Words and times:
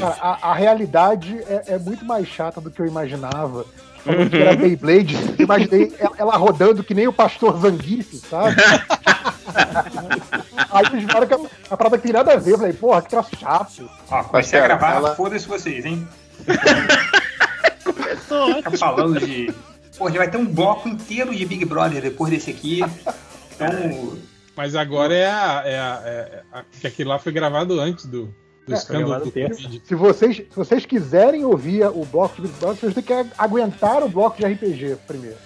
Cara, 0.00 0.16
a, 0.20 0.50
a 0.50 0.54
realidade 0.54 1.38
é, 1.48 1.74
é 1.74 1.78
muito 1.78 2.04
mais 2.04 2.28
chata 2.28 2.60
do 2.60 2.70
que 2.70 2.80
eu 2.80 2.86
imaginava. 2.86 3.64
Falando 4.04 4.30
que 4.30 4.36
era 4.36 4.56
Beyblade, 4.56 5.16
eu 5.38 5.44
imaginei 5.44 5.92
ela, 6.16 6.36
rodando 6.36 6.84
que 6.84 6.94
nem 6.94 7.08
o 7.08 7.12
pastor 7.12 7.58
Zangief, 7.60 8.14
sabe? 8.30 8.56
Aí 10.70 10.84
eles 10.92 11.04
falaram 11.10 11.26
que 11.26 11.34
a, 11.34 11.38
a 11.70 11.76
parada 11.76 11.98
tem 11.98 12.12
nada 12.12 12.32
a 12.32 12.36
ver. 12.36 12.52
Eu 12.52 12.58
falei, 12.58 12.72
porra, 12.72 13.02
que 13.02 13.08
troço 13.10 13.30
chato. 13.38 13.90
Ó, 14.10 14.22
vai 14.22 14.42
ser 14.42 14.62
gravado, 14.62 14.96
ela- 14.98 15.16
foda-se 15.16 15.46
vocês, 15.48 15.84
hein? 15.84 16.06
Começou 18.26 18.54
Fica 18.56 18.76
falando 18.78 19.20
de. 19.20 19.52
Pô, 19.96 20.10
já 20.10 20.18
vai 20.18 20.30
ter 20.30 20.36
um 20.36 20.46
bloco 20.46 20.88
inteiro 20.88 21.34
de 21.34 21.44
Big 21.44 21.64
Brother 21.64 22.00
depois 22.02 22.30
desse 22.30 22.50
aqui. 22.50 22.80
Então. 23.54 24.16
Mas 24.56 24.74
agora 24.74 25.14
é 25.14 25.26
a. 25.28 25.62
É 25.64 25.78
a, 25.78 26.02
é 26.04 26.42
a- 26.52 26.64
que 26.80 26.86
aquele 26.86 27.08
lá 27.08 27.18
foi 27.18 27.32
gravado 27.32 27.80
antes 27.80 28.06
do, 28.06 28.32
do 28.66 28.74
É, 28.74 28.76
escândalo 28.76 29.24
do. 29.24 29.32
Covid. 29.32 29.82
Se 29.84 29.94
vocês, 29.96 30.36
se 30.36 30.46
vocês 30.54 30.86
quiserem 30.86 31.44
ouvir 31.44 31.84
o 31.86 32.04
bloco 32.04 32.36
de 32.36 32.42
Big 32.42 32.54
Brother, 32.60 32.76
vocês 32.80 32.94
têm 32.94 33.02
que 33.02 33.26
aguentar 33.36 34.02
o 34.04 34.08
bloco 34.08 34.36
de 34.38 34.46
RPG 34.46 34.96
primeiro. 35.06 35.36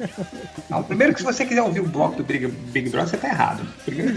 Não, 0.68 0.82
primeiro 0.82 1.12
que 1.14 1.20
se 1.20 1.24
você 1.26 1.44
quiser 1.46 1.62
ouvir 1.62 1.80
o 1.80 1.86
bloco 1.88 2.16
do 2.16 2.24
Big, 2.24 2.46
Big 2.48 2.90
Brother, 2.90 3.08
você 3.10 3.16
tá 3.16 3.28
errado. 3.28 3.66
Primeiro, 3.84 4.12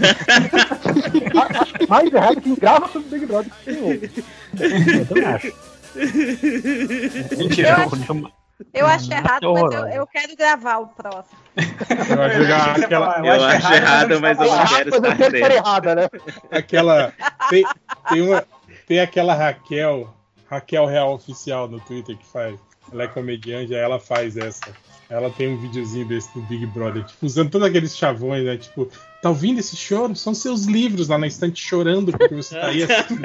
Acho 1.60 1.74
que 1.74 1.86
mais 1.88 2.12
errado 2.12 2.40
quem 2.40 2.54
grava 2.54 2.88
sobre 2.88 3.08
Big 3.08 3.26
Brother 3.26 3.50
que 3.64 3.72
quem 3.74 3.82
ouve. 3.82 4.10
Eu 4.98 5.06
também 5.06 5.24
acho. 5.24 5.69
Mentira. 7.36 7.68
Eu 7.68 7.74
acho, 7.76 8.32
eu 8.74 8.86
acho 8.86 9.12
errado, 9.12 9.52
mas 9.52 9.72
eu, 9.72 9.86
eu 9.88 10.06
quero 10.06 10.36
gravar 10.36 10.78
o 10.78 10.88
próximo. 10.88 11.38
Eu 11.56 12.22
acho 12.22 12.38
Você 12.74 12.84
aquela, 12.84 13.26
Eu 13.26 13.44
acho 13.44 13.72
errado, 13.72 14.20
mas 14.20 14.38
eu 14.38 14.46
não 14.46 14.66
quero 14.66 14.90
eu 14.90 14.96
estar 14.96 15.16
quero 15.16 15.36
estar 15.36 15.48
dentro. 15.48 15.52
errada, 15.52 15.94
né? 15.94 16.08
aquela 16.50 17.12
tem, 17.48 17.64
tem 18.08 18.20
uma 18.22 18.44
tem 18.86 19.00
aquela 19.00 19.34
Raquel 19.34 20.14
Raquel 20.48 20.86
Real 20.86 21.14
oficial 21.14 21.68
no 21.68 21.80
Twitter 21.80 22.16
que 22.16 22.26
faz 22.26 22.58
ela 22.92 23.04
é 23.04 23.08
comediante 23.08 23.74
aí 23.74 23.80
ela 23.80 24.00
faz 24.00 24.36
essa 24.36 24.72
ela 25.10 25.28
tem 25.28 25.48
um 25.48 25.58
videozinho 25.58 26.06
desse 26.06 26.32
do 26.32 26.40
Big 26.42 26.64
Brother 26.66 27.04
tipo 27.04 27.26
usando 27.26 27.50
todos 27.50 27.66
aqueles 27.66 27.96
chavões 27.96 28.44
né 28.44 28.56
tipo 28.56 28.88
tá 29.20 29.28
ouvindo 29.28 29.58
esse 29.58 29.76
choro 29.76 30.14
são 30.14 30.32
seus 30.32 30.64
livros 30.64 31.08
lá 31.08 31.18
na 31.18 31.26
estante 31.26 31.60
chorando 31.60 32.12
porque 32.12 32.34
você 32.34 32.54
tá 32.54 32.68
aí 32.68 32.84
assistindo. 32.84 33.22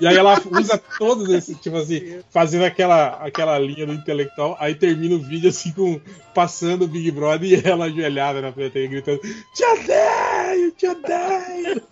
e 0.00 0.06
aí 0.06 0.16
ela 0.16 0.40
usa 0.50 0.80
todos 0.98 1.28
esses 1.30 1.58
tipo 1.60 1.76
assim 1.76 2.20
fazendo 2.30 2.64
aquela 2.64 3.16
aquela 3.16 3.58
linha 3.58 3.86
do 3.86 3.92
intelectual 3.92 4.56
aí 4.60 4.74
termina 4.74 5.16
o 5.16 5.22
vídeo 5.22 5.50
assim 5.50 5.72
com 5.72 6.00
passando 6.32 6.84
o 6.84 6.88
Big 6.88 7.10
Brother 7.10 7.50
e 7.50 7.68
ela 7.68 7.86
ajoelhada 7.86 8.40
na 8.40 8.52
plateia 8.52 8.88
gritando 8.88 9.20
te 9.20 9.64
odeio 9.64 10.70
te 10.72 10.86
odeio 10.86 11.82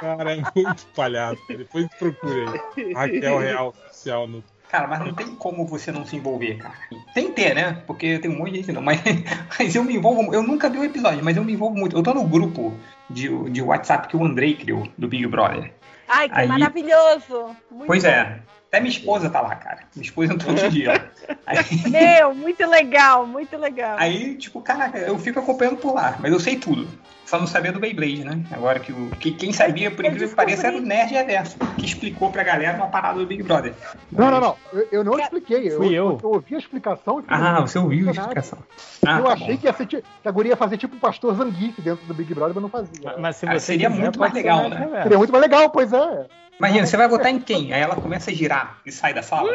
Cara, 0.00 0.34
é 0.34 0.42
muito 0.54 0.86
palhaço. 0.94 1.40
Depois 1.48 1.88
procura 1.98 2.62
aí. 2.76 2.92
Raquel 2.92 3.38
Real 3.38 3.68
Oficial 3.68 4.28
no. 4.28 4.44
Cara, 4.70 4.86
mas 4.88 4.98
não 4.98 5.14
tem 5.14 5.26
como 5.36 5.64
você 5.66 5.92
não 5.92 6.04
se 6.04 6.16
envolver, 6.16 6.56
cara. 6.58 6.74
Tem 7.14 7.26
que 7.26 7.32
ter, 7.32 7.54
né? 7.54 7.82
Porque 7.86 8.18
tem 8.18 8.30
um 8.30 8.36
monte 8.38 8.50
de 8.52 8.56
gente 8.58 8.72
não. 8.72 8.82
Mas, 8.82 9.00
mas 9.58 9.74
eu 9.74 9.84
me 9.84 9.94
envolvo. 9.94 10.34
Eu 10.34 10.42
nunca 10.42 10.68
vi 10.68 10.78
o 10.78 10.84
episódio, 10.84 11.24
mas 11.24 11.36
eu 11.36 11.44
me 11.44 11.52
envolvo 11.52 11.76
muito. 11.76 11.96
Eu 11.96 12.02
tô 12.02 12.12
no 12.12 12.24
grupo 12.24 12.74
de, 13.08 13.28
de 13.50 13.62
WhatsApp 13.62 14.08
que 14.08 14.16
o 14.16 14.24
Andrei 14.24 14.54
criou, 14.56 14.88
do 14.98 15.06
Big 15.08 15.26
Brother. 15.26 15.72
Ai, 16.08 16.28
que 16.28 16.34
Aí- 16.34 16.48
maravilhoso! 16.48 17.56
Muito 17.70 17.86
Pois 17.86 18.02
bom. 18.02 18.08
é. 18.10 18.40
Até 18.68 18.80
minha 18.80 18.90
esposa 18.90 19.30
tá 19.30 19.40
lá, 19.40 19.54
cara. 19.54 19.78
Minha 19.94 20.04
esposa 20.04 20.32
entrou 20.34 20.52
outro 20.52 20.68
dia. 20.70 21.10
Aí, 21.46 21.58
Meu, 21.88 22.34
muito 22.34 22.66
legal, 22.68 23.24
muito 23.24 23.56
legal. 23.56 23.96
aí, 23.98 24.34
tipo, 24.34 24.60
caraca, 24.60 24.98
eu 24.98 25.16
fico 25.18 25.38
acompanhando 25.38 25.76
por 25.76 25.94
lá. 25.94 26.16
Mas 26.20 26.32
eu 26.32 26.40
sei 26.40 26.56
tudo. 26.56 26.86
Só 27.26 27.38
não 27.40 27.46
sabia 27.46 27.72
do 27.72 27.80
Beyblade, 27.80 28.24
né? 28.24 28.40
Agora 28.52 28.78
que, 28.78 28.92
o, 28.92 29.10
que 29.18 29.32
quem 29.32 29.52
sabia, 29.52 29.90
por 29.90 30.04
incrível 30.04 30.28
que 30.28 30.34
pareça, 30.36 30.68
era 30.68 30.76
o. 30.76 30.80
Nerd 30.80 31.12
Reverso, 31.12 31.56
que 31.76 31.84
explicou 31.84 32.30
pra 32.30 32.44
galera 32.44 32.76
uma 32.76 32.86
parada 32.86 33.18
do 33.18 33.26
Big 33.26 33.42
Brother. 33.42 33.74
Não, 34.12 34.30
não, 34.30 34.40
não. 34.40 34.56
Eu, 34.72 34.88
eu 34.92 35.04
não 35.04 35.18
expliquei. 35.18 35.68
Eu, 35.72 35.76
Fui 35.78 35.88
eu. 35.92 36.18
eu 36.22 36.30
ouvi 36.30 36.54
a 36.54 36.58
explicação. 36.58 37.24
Ah, 37.26 37.60
você 37.62 37.78
ouviu 37.80 38.08
a 38.08 38.12
explicação. 38.12 38.58
Ah, 39.04 39.18
eu 39.18 39.24
tá 39.24 39.32
achei 39.32 39.54
bom. 39.54 39.60
que, 39.60 39.66
ia 39.66 39.72
ser, 39.72 39.86
que 39.86 40.02
a 40.24 40.30
guria 40.30 40.50
ia 40.52 40.56
fazer 40.56 40.76
tipo 40.76 40.94
o 40.96 41.00
pastor 41.00 41.34
Zangief 41.34 41.80
dentro 41.80 42.06
do 42.06 42.14
Big 42.14 42.32
Brother, 42.32 42.54
mas 42.54 42.62
não 42.62 42.70
fazia. 42.70 42.92
Mas- 43.04 43.18
Mas 43.18 43.36
se 43.36 43.46
Cara, 43.46 43.58
você 43.58 43.66
seria 43.66 43.90
quiser, 43.90 44.02
muito 44.02 44.18
mais 44.20 44.32
legal, 44.32 44.68
né? 44.68 45.02
Seria 45.02 45.18
muito 45.18 45.32
mais 45.32 45.42
legal, 45.42 45.68
pois 45.70 45.92
é. 45.92 46.26
Imagina, 46.58 46.86
você 46.86 46.96
vai 46.96 47.08
votar 47.08 47.30
em 47.30 47.38
quem? 47.38 47.72
Aí 47.72 47.80
ela 47.80 47.96
começa 47.96 48.30
a 48.30 48.34
girar 48.34 48.78
e 48.86 48.90
sai 48.90 49.12
da 49.12 49.22
sala. 49.22 49.50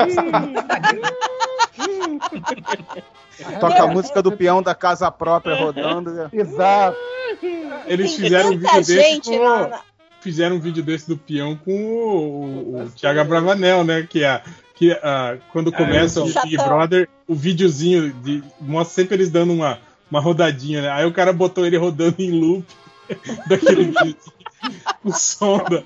Assim, 0.00 0.30
Toca 3.60 3.82
a 3.82 3.86
música 3.86 4.22
do 4.22 4.32
peão 4.32 4.62
da 4.62 4.74
casa 4.74 5.10
própria 5.10 5.54
rodando. 5.56 6.30
Exato. 6.32 6.96
Eles 7.86 8.14
fizeram 8.14 8.50
um 8.50 8.58
vídeo 8.58 8.76
desse 8.76 8.94
gente 8.94 9.30
com. 9.30 9.70
Fizeram 10.20 10.56
um 10.56 10.60
vídeo 10.60 10.82
desse 10.82 11.06
do 11.08 11.18
peão 11.18 11.56
com 11.56 11.72
o, 11.72 12.76
o, 12.76 12.82
o 12.84 12.90
Thiago 12.90 13.20
Abravanel, 13.20 13.84
né? 13.84 14.06
Que, 14.08 14.24
é, 14.24 14.40
que 14.74 14.92
ah, 15.02 15.36
quando 15.52 15.70
começa 15.70 16.22
o 16.22 16.24
Big. 16.24 16.56
Brother, 16.56 17.08
o 17.28 17.34
videozinho 17.34 18.10
de, 18.14 18.42
mostra 18.58 19.02
sempre 19.02 19.16
eles 19.16 19.30
dando 19.30 19.52
uma, 19.52 19.78
uma 20.10 20.20
rodadinha, 20.20 20.80
né? 20.80 20.90
Aí 20.90 21.04
o 21.04 21.12
cara 21.12 21.32
botou 21.32 21.66
ele 21.66 21.76
rodando 21.76 22.16
em 22.18 22.30
loop 22.30 22.64
daquele 23.46 23.84
videozinho. 23.84 24.16
O 25.04 25.12
som 25.12 25.58
da- 25.58 25.84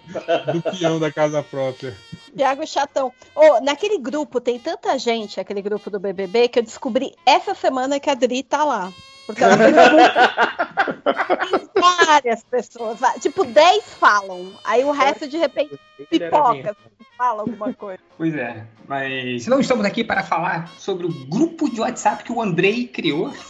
do 0.52 0.62
peão 0.62 0.98
da 1.00 1.10
casa 1.12 1.42
própria. 1.42 1.94
Tiago 2.36 2.66
Chatão. 2.66 3.12
Ô, 3.34 3.60
naquele 3.60 3.98
grupo 3.98 4.40
tem 4.40 4.58
tanta 4.58 4.96
gente, 4.98 5.40
aquele 5.40 5.62
grupo 5.62 5.90
do 5.90 5.98
BBB, 5.98 6.48
que 6.48 6.58
eu 6.58 6.62
descobri 6.62 7.14
essa 7.26 7.54
semana 7.54 7.98
que 7.98 8.10
a 8.10 8.14
Dri 8.14 8.42
tá 8.42 8.64
lá. 8.64 8.92
Porque 9.26 9.42
ela 9.44 9.56
tem, 9.58 9.72
muito- 9.74 11.50
tem 11.50 11.68
várias 11.82 12.42
pessoas. 12.44 12.98
Tipo, 13.20 13.44
10 13.44 13.84
falam. 13.94 14.52
Aí 14.64 14.82
o 14.84 14.90
resto, 14.90 15.28
de 15.28 15.36
repente, 15.36 15.78
pipoca. 16.08 16.74
Fala 17.16 17.42
alguma 17.42 17.74
coisa. 17.74 17.98
Pois 18.16 18.32
é, 18.34 18.64
mas 18.86 19.46
não 19.48 19.58
estamos 19.60 19.84
aqui 19.84 20.04
para 20.04 20.22
falar 20.22 20.70
sobre 20.78 21.04
o 21.04 21.08
grupo 21.26 21.68
de 21.68 21.80
WhatsApp 21.80 22.22
que 22.22 22.30
o 22.32 22.40
Andrei 22.40 22.86
criou. 22.86 23.32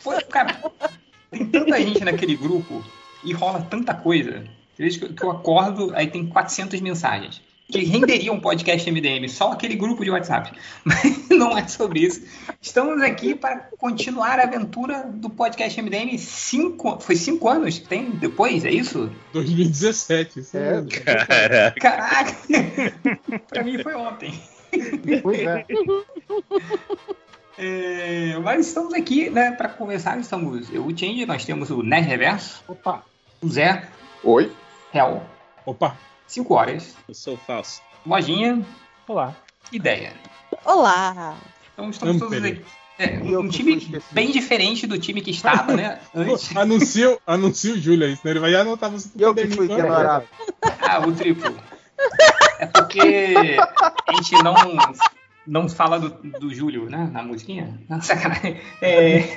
Foi, 0.00 0.20
cara, 0.24 0.60
tem 1.30 1.46
tanta 1.46 1.80
gente 1.80 2.04
naquele 2.04 2.36
grupo 2.36 2.84
e 3.24 3.32
rola 3.32 3.60
tanta 3.62 3.94
coisa. 3.94 4.44
Desde 4.76 5.00
que 5.00 5.12
que 5.12 5.24
eu 5.24 5.30
acordo, 5.30 5.92
aí 5.94 6.06
tem 6.06 6.26
400 6.26 6.80
mensagens. 6.80 7.42
Que 7.70 7.84
renderia 7.84 8.32
um 8.32 8.40
podcast 8.40 8.90
MDM, 8.90 9.28
só 9.28 9.52
aquele 9.52 9.76
grupo 9.76 10.02
de 10.02 10.10
WhatsApp. 10.10 10.52
Mas 10.84 11.28
não 11.28 11.56
é 11.56 11.68
sobre 11.68 12.00
isso. 12.00 12.22
Estamos 12.62 13.02
aqui 13.02 13.34
para 13.34 13.68
continuar 13.76 14.38
a 14.38 14.44
aventura 14.44 15.02
do 15.02 15.28
podcast 15.28 15.82
MDM. 15.82 16.16
Cinco, 16.16 16.98
foi 16.98 17.14
cinco 17.14 17.46
anos 17.46 17.78
que 17.78 17.86
tem 17.86 18.10
depois, 18.12 18.64
é 18.64 18.70
isso? 18.70 19.12
2017. 19.34 20.40
Isso 20.40 20.56
É. 20.56 20.82
Caraca. 20.82 21.80
Caraca! 21.80 22.36
pra 23.48 23.62
mim 23.62 23.82
foi 23.82 23.94
ontem. 23.94 24.40
Pois 25.22 25.38
é. 25.40 25.66
É, 27.58 28.38
mas 28.38 28.68
estamos 28.68 28.94
aqui, 28.94 29.28
né, 29.28 29.50
para 29.50 29.68
conversar. 29.68 30.18
Estamos 30.20 30.72
eu, 30.72 30.86
o 30.86 30.96
Change, 30.96 31.26
nós 31.26 31.44
temos 31.44 31.70
o 31.70 31.82
Nerd 31.82 32.06
Reverso, 32.06 32.62
Opa. 32.68 33.02
o 33.42 33.48
Zé, 33.48 33.88
Oi? 34.22 34.52
Hell, 34.94 35.20
Opa, 35.66 35.96
5 36.28 36.54
horas, 36.54 36.94
Eu 37.08 37.14
sou 37.14 37.36
falso. 37.36 37.82
Lojinha, 38.06 38.64
Olá. 39.08 39.36
Ideia. 39.72 40.12
Olá! 40.64 41.36
Então 41.72 41.90
estamos 41.90 42.18
todos 42.18 42.44
aqui. 42.44 42.64
É, 42.98 43.18
um 43.20 43.48
time 43.48 44.00
bem 44.10 44.30
diferente 44.30 44.86
do 44.86 44.98
time 44.98 45.20
que 45.20 45.30
estava, 45.30 45.74
né? 45.74 46.00
Antes. 46.14 46.56
anuncia, 46.56 47.18
anuncia 47.26 47.74
o 47.74 47.78
Júlio 47.78 48.06
aí, 48.06 48.16
senão 48.16 48.32
ele 48.32 48.40
vai 48.40 48.54
anotar 48.54 48.90
você. 48.90 49.08
Eu 49.18 49.34
que 49.34 49.46
fui 49.48 49.66
ignorado. 49.66 50.26
Ah, 50.80 51.00
o 51.06 51.12
triplo. 51.12 51.54
É 52.58 52.66
porque 52.66 53.56
a 54.06 54.12
gente 54.14 54.42
não, 54.42 54.54
não 55.48 55.68
fala 55.68 55.98
do, 55.98 56.10
do 56.38 56.54
Júlio, 56.54 56.88
né? 56.90 57.08
Na 57.12 57.22
musiquinha. 57.22 57.80
Não, 57.88 58.00
sacanagem. 58.02 58.60
É... 58.82 59.20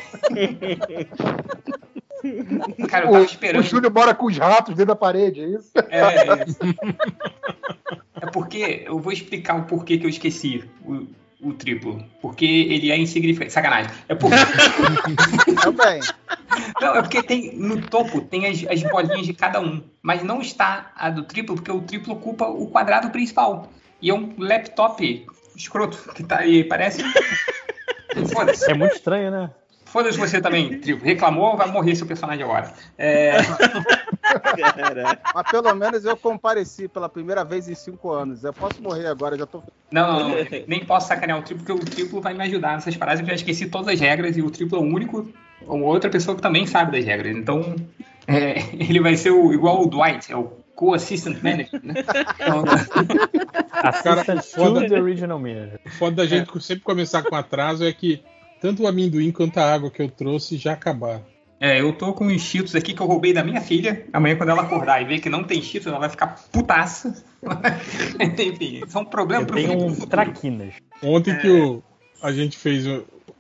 Cara, 2.88 3.06
eu 3.06 3.12
tava 3.12 3.18
O, 3.18 3.22
o 3.22 3.24
esperando. 3.24 3.64
Júlio 3.64 3.92
mora 3.92 4.14
com 4.14 4.28
os 4.28 4.38
ratos 4.38 4.76
dentro 4.76 4.88
da 4.88 4.96
parede, 4.96 5.42
é 5.42 5.48
isso? 5.48 5.72
É, 5.90 6.46
isso. 6.48 6.60
é 8.22 8.30
porque 8.32 8.84
eu 8.86 9.00
vou 9.00 9.12
explicar 9.12 9.56
o 9.56 9.64
porquê 9.64 9.98
que 9.98 10.06
eu 10.06 10.10
esqueci 10.10 10.64
o, 10.86 11.08
o 11.42 11.54
triplo. 11.54 12.04
Porque 12.22 12.46
ele 12.46 12.92
é 12.92 12.98
insignificante. 12.98 13.52
Sacanagem. 13.52 13.92
É 14.08 14.14
porque, 14.14 14.36
Também. 15.64 16.00
não, 16.80 16.96
é 16.96 17.02
porque 17.02 17.24
tem, 17.24 17.58
no 17.58 17.82
topo 17.82 18.22
tem 18.22 18.46
as, 18.46 18.64
as 18.68 18.84
bolinhas 18.84 19.26
de 19.26 19.34
cada 19.34 19.60
um. 19.60 19.82
Mas 20.02 20.22
não 20.22 20.42
está 20.42 20.92
a 20.96 21.10
do 21.10 21.24
triplo, 21.24 21.56
porque 21.56 21.72
o 21.72 21.82
triplo 21.82 22.14
ocupa 22.14 22.46
o 22.46 22.68
quadrado 22.68 23.10
principal. 23.10 23.72
E 24.00 24.12
é 24.12 24.14
um 24.14 24.34
laptop 24.38 25.26
escroto 25.62 25.98
que 26.14 26.24
tá 26.24 26.40
aí, 26.40 26.64
parece. 26.64 27.04
Foda-se. 28.34 28.70
É 28.70 28.74
muito 28.74 28.96
estranho, 28.96 29.32
né? 29.32 29.50
Foda-se 29.86 30.18
você 30.18 30.40
também, 30.40 30.80
triplo. 30.80 31.06
Reclamou, 31.06 31.58
vai 31.58 31.70
morrer 31.70 31.96
seu 31.96 32.08
personagem 32.08 32.44
agora. 32.46 32.72
É... 32.98 33.34
Mas 35.36 35.52
pelo 35.52 35.76
menos 35.76 36.06
eu 36.06 36.16
compareci 36.16 36.88
pela 36.88 37.10
primeira 37.10 37.44
vez 37.44 37.68
em 37.68 37.76
cinco 37.76 38.10
anos. 38.10 38.42
Eu 38.44 38.54
posso 38.54 38.82
morrer 38.82 39.08
agora, 39.08 39.38
já 39.38 39.46
tô. 39.46 39.62
Não, 39.92 40.20
não, 40.20 40.30
não. 40.30 40.36
Nem 40.66 40.86
posso 40.86 41.10
sacanear 41.10 41.40
o 41.40 41.42
triplo, 41.42 41.66
porque 41.66 41.74
o 41.74 41.86
triplo 41.86 42.22
vai 42.22 42.34
me 42.34 42.44
ajudar 42.44 42.76
nessas 42.76 42.96
paradas. 42.96 43.20
Eu 43.20 43.28
já 43.28 43.34
esqueci 43.34 43.68
todas 43.68 43.90
as 43.90 44.00
regras 44.00 44.38
e 44.38 44.42
o 44.42 44.50
triplo 44.50 44.78
é 44.78 44.82
o 44.82 44.86
único, 44.86 45.30
ou 45.68 45.82
outra 45.82 46.10
pessoa 46.10 46.36
que 46.36 46.42
também 46.42 46.66
sabe 46.66 46.94
das 46.94 47.04
regras. 47.04 47.36
Então, 47.36 47.76
é, 48.28 48.60
ele 48.82 49.02
vai 49.02 49.18
ser 49.18 49.32
o, 49.32 49.52
igual 49.54 49.82
o 49.82 49.88
Dwight, 49.88 50.32
é 50.32 50.38
o 50.38 50.61
co-assistant 50.76 51.42
manager, 51.44 51.80
né? 51.84 51.94
Então, 52.40 52.64
Cara, 54.04 54.22
Assistant 54.22 54.44
foda- 54.44 54.82
to 54.82 54.90
the 54.90 55.00
original 55.02 55.40
manager. 55.40 55.80
O 55.86 55.90
foda 55.92 56.16
da 56.18 56.26
gente 56.26 56.62
sempre 56.64 56.84
começar 56.84 57.24
com 57.24 57.36
atraso 57.36 57.84
é 57.86 57.92
que 57.94 58.22
tanto 58.62 58.84
o 58.84 58.88
amendoim 58.88 59.32
quanto 59.32 59.58
a 59.60 59.74
água 59.74 59.90
que 59.90 60.02
eu 60.02 60.10
trouxe 60.10 60.58
já 60.58 60.74
acabaram. 60.74 61.24
é, 61.60 61.80
eu 61.82 61.94
tô 61.94 62.14
com 62.14 62.26
uns 62.28 62.42
cheetos 62.42 62.76
aqui 62.76 62.94
que 62.94 63.02
eu 63.02 63.08
roubei 63.08 63.34
da 63.34 63.44
minha 63.44 63.62
filha. 63.62 64.06
Amanhã, 64.14 64.36
quando 64.36 64.50
ela 64.50 64.64
acordar 64.64 65.02
e 65.02 65.06
ver 65.06 65.20
que 65.20 65.30
não 65.30 65.44
tem 65.44 65.62
cheetos, 65.62 65.88
ela 65.88 66.00
vai 66.00 66.10
ficar 66.10 66.36
putaça. 66.52 67.24
Enfim, 68.20 68.82
são 68.88 69.06
problemas 69.06 69.44
Eu 69.44 69.48
pro 69.48 69.56
tenho 69.56 69.70
Felipe 69.80 70.02
um 70.04 70.06
traquinas. 70.08 70.74
Ontem 71.04 71.32
É. 71.32 71.36
que 71.38 71.50
o- 71.50 71.84
a 72.22 72.32
gente 72.32 72.58
fez 72.58 72.86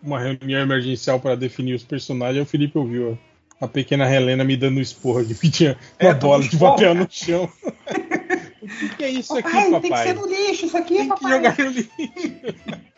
uma 0.01 0.19
reunião 0.19 0.61
emergencial 0.61 1.19
para 1.19 1.35
definir 1.35 1.73
os 1.75 1.83
personagens, 1.83 2.43
o 2.43 2.49
Felipe 2.49 2.77
ouviu 2.77 3.17
a, 3.61 3.67
pequena 3.67 4.13
Helena 4.13 4.43
me 4.43 4.57
dando 4.57 4.81
esporro 4.81 5.23
de 5.25 5.35
que 5.35 5.49
tinha 5.49 5.77
É, 5.99 6.07
uma 6.07 6.15
tô 6.15 6.27
bola 6.27 6.43
de 6.43 6.57
papel 6.57 6.77
cara. 6.89 6.93
no 6.95 7.07
chão. 7.09 7.49
o 8.61 8.67
que, 8.67 8.89
que 8.95 9.03
é 9.03 9.09
isso 9.09 9.37
aqui, 9.37 9.49
Papai, 9.51 9.71
papai? 9.71 9.81
tem 9.81 9.91
que 9.91 9.97
ser 9.99 10.13
no 10.15 10.27
lixo 10.27 10.65
isso 10.65 10.77
aqui, 10.77 10.93
Tem 10.95 11.03
que 11.03 11.09
papai. 11.09 11.31
jogar 11.31 11.57
no 11.57 11.69
lixo. 11.69 11.89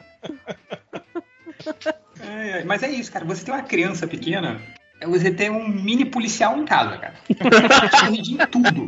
Ai, 2.26 2.64
Mas 2.64 2.84
é 2.84 2.90
isso, 2.90 3.12
cara. 3.12 3.26
Você 3.26 3.44
tem 3.44 3.54
uma 3.54 3.64
criança 3.64 4.08
pequena, 4.08 4.62
é 5.00 5.08
você 5.08 5.32
tem 5.32 5.50
um 5.50 5.68
mini 5.68 6.06
policial 6.06 6.58
em 6.58 6.66
casa, 6.66 6.98
cara. 6.98 7.14
Corrigir 8.06 8.42
em 8.42 8.48
tudo. 8.48 8.86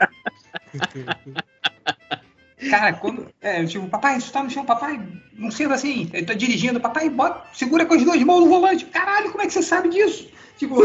Cara, 2.70 2.94
quando. 2.94 3.28
É, 3.42 3.64
tipo, 3.66 3.88
papai, 3.90 4.18
isso 4.18 4.32
tá 4.32 4.42
no 4.42 4.50
chão, 4.50 4.66
papai, 4.66 5.00
não 5.34 5.52
senta 5.52 5.74
assim. 5.74 6.10
Ele 6.14 6.26
tá 6.26 6.34
dirigindo, 6.34 6.80
papai, 6.80 7.10
bota, 7.10 7.44
segura 7.54 7.86
com 7.86 7.94
as 7.94 8.04
duas 8.04 8.22
mãos 8.24 8.40
no 8.42 8.50
volante. 8.50 8.86
Caralho, 8.86 9.32
como 9.32 9.44
é 9.44 9.48
que 9.48 9.54
você 9.54 9.62
sabe 9.62 9.90
disso? 9.90 10.30
Tipo, 10.58 10.76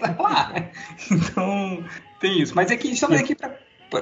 vai 0.00 0.14
lá. 0.18 0.52
Então, 1.10 1.84
tem 2.20 2.40
isso. 2.40 2.54
Mas 2.54 2.70
é 2.70 2.76
que 2.76 2.88
estamos 2.88 3.18
aqui 3.18 3.34
pra. 3.34 3.54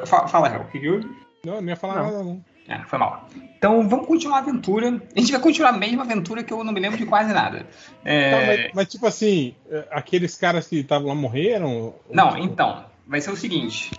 Fala, 0.07 0.29
fala 0.29 0.49
Hel, 0.49 0.63
o 0.63 0.67
que 0.67 0.85
eu. 0.85 1.01
Não, 1.45 1.61
não 1.61 1.69
ia 1.69 1.77
falar 1.77 1.97
Não. 1.97 2.05
nada, 2.05 2.23
não. 2.25 2.45
É, 2.69 2.81
foi 2.85 2.99
mal. 2.99 3.29
Então 3.57 3.89
vamos 3.89 4.07
continuar 4.09 4.39
a 4.39 4.41
aventura. 4.41 5.01
A 5.15 5.21
gente 5.21 5.31
vai 5.31 5.41
continuar 5.41 5.69
a 5.69 5.79
mesma 5.79 6.03
aventura 6.03 6.43
que 6.43 6.53
eu 6.53 6.65
não 6.65 6.73
me 6.73 6.81
lembro 6.81 6.99
de 6.99 7.07
quase 7.07 7.33
nada. 7.33 7.65
É, 8.05 8.31
Tá, 8.31 8.47
mas, 8.47 8.71
mas, 8.75 8.89
tipo 8.89 9.07
assim, 9.07 9.55
é, 9.71 9.87
aqueles 9.93 10.37
caras 10.37 10.67
que 10.67 10.81
estavam 10.81 11.07
lá 11.07 11.15
morreram? 11.15 11.95
Não, 12.11 12.37
então, 12.37 12.85
vai 13.07 13.21
ser 13.21 13.31
o 13.31 13.37
seguinte. 13.37 13.93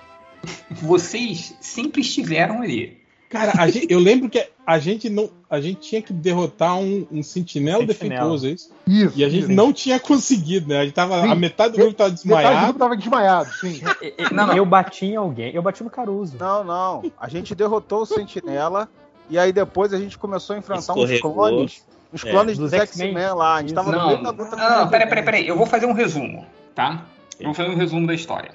Vocês 0.69 1.55
sempre 1.61 2.01
estiveram 2.01 2.61
ali. 2.61 3.01
Cara, 3.29 3.53
a 3.57 3.67
gente- 3.69 3.87
eu 3.91 3.99
lembro 3.99 4.29
que 4.29 4.47
a 4.65 4.79
gente 4.79 5.09
não. 5.09 5.29
A 5.49 5.59
gente 5.59 5.81
tinha 5.81 6.01
que 6.01 6.13
derrotar 6.13 6.77
um, 6.77 7.05
um 7.11 7.21
sentinela, 7.23 7.79
Sentinela. 7.81 7.85
defeituoso, 7.85 8.47
é 8.47 8.51
isso? 8.51 8.71
Isso. 8.87 9.13
E 9.19 9.23
a 9.25 9.29
gente 9.29 9.43
isso. 9.43 9.51
não 9.51 9.73
tinha 9.73 9.99
conseguido, 9.99 10.69
né? 10.69 10.79
A 10.79 10.83
gente 10.85 10.93
tava. 10.93 11.21
Sim. 11.23 11.31
A 11.31 11.35
metade 11.35 11.73
do 11.73 11.77
grupo 11.79 11.93
tava 11.93 12.09
Metade 12.09 12.23
do 12.23 12.29
grupo 12.29 12.43
desmaiado. 12.45 12.79
tava 12.79 12.97
desmaiado, 12.97 13.49
sim. 13.59 13.81
Não, 14.31 14.47
não. 14.47 14.55
Eu 14.55 14.65
bati 14.65 15.05
em 15.07 15.15
alguém. 15.17 15.53
Eu 15.53 15.61
bati 15.61 15.83
no 15.83 15.89
Caruso. 15.89 16.35
Não, 16.39 16.63
não. 16.63 17.11
A 17.19 17.27
gente 17.27 17.53
derrotou 17.53 18.01
o 18.01 18.05
Sentinela 18.05 18.87
e 19.29 19.37
aí 19.37 19.51
depois 19.51 19.93
a 19.93 19.97
gente 19.99 20.17
começou 20.17 20.55
a 20.55 20.59
enfrentar 20.59 20.93
uns 20.93 21.09
Escorregou. 21.09 21.33
clones. 21.33 21.83
Uns 22.13 22.25
É. 22.25 22.31
clones 22.31 22.57
Dos 22.57 22.71
dos 22.71 22.79
X-Men. 22.79 23.13
Lá. 23.35 23.55
A 23.55 23.61
gente 23.61 23.73
tava 23.73 23.91
no 23.91 23.97
Não, 23.97 24.07
meio 24.07 24.23
da 24.23 24.31
não, 24.31 24.43
luta. 24.45 24.55
não, 24.55 24.87
peraí, 24.87 25.07
peraí, 25.09 25.25
peraí. 25.25 25.47
Eu 25.47 25.57
vou 25.57 25.65
fazer 25.65 25.85
um 25.85 25.91
resumo, 25.93 26.45
tá? 26.73 27.05
Eu 27.37 27.47
vou 27.47 27.53
fazer 27.53 27.69
um 27.69 27.75
resumo 27.75 28.07
da 28.07 28.13
história. 28.13 28.51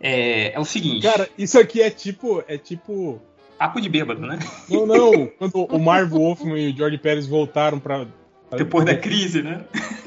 É, 0.00 0.52
é 0.54 0.58
o 0.60 0.64
seguinte. 0.64 1.02
Cara, 1.06 1.28
isso 1.38 1.58
aqui 1.58 1.80
é 1.80 1.88
tipo. 1.90 2.42
É 2.48 2.58
tipo. 2.58 3.20
Papo 3.62 3.80
de 3.80 3.88
bêbado, 3.88 4.20
né? 4.20 4.38
Não, 4.68 4.86
não. 4.86 5.26
quando 5.38 5.64
o 5.70 5.78
Marv 5.78 6.10
Wolfman 6.12 6.58
e 6.58 6.72
o 6.72 6.76
George 6.76 6.98
Pérez 6.98 7.26
voltaram 7.26 7.78
pra. 7.78 8.06
pra- 8.50 8.58
Depois 8.58 8.84
da 8.84 8.96
crise, 8.96 9.40
né? 9.42 9.60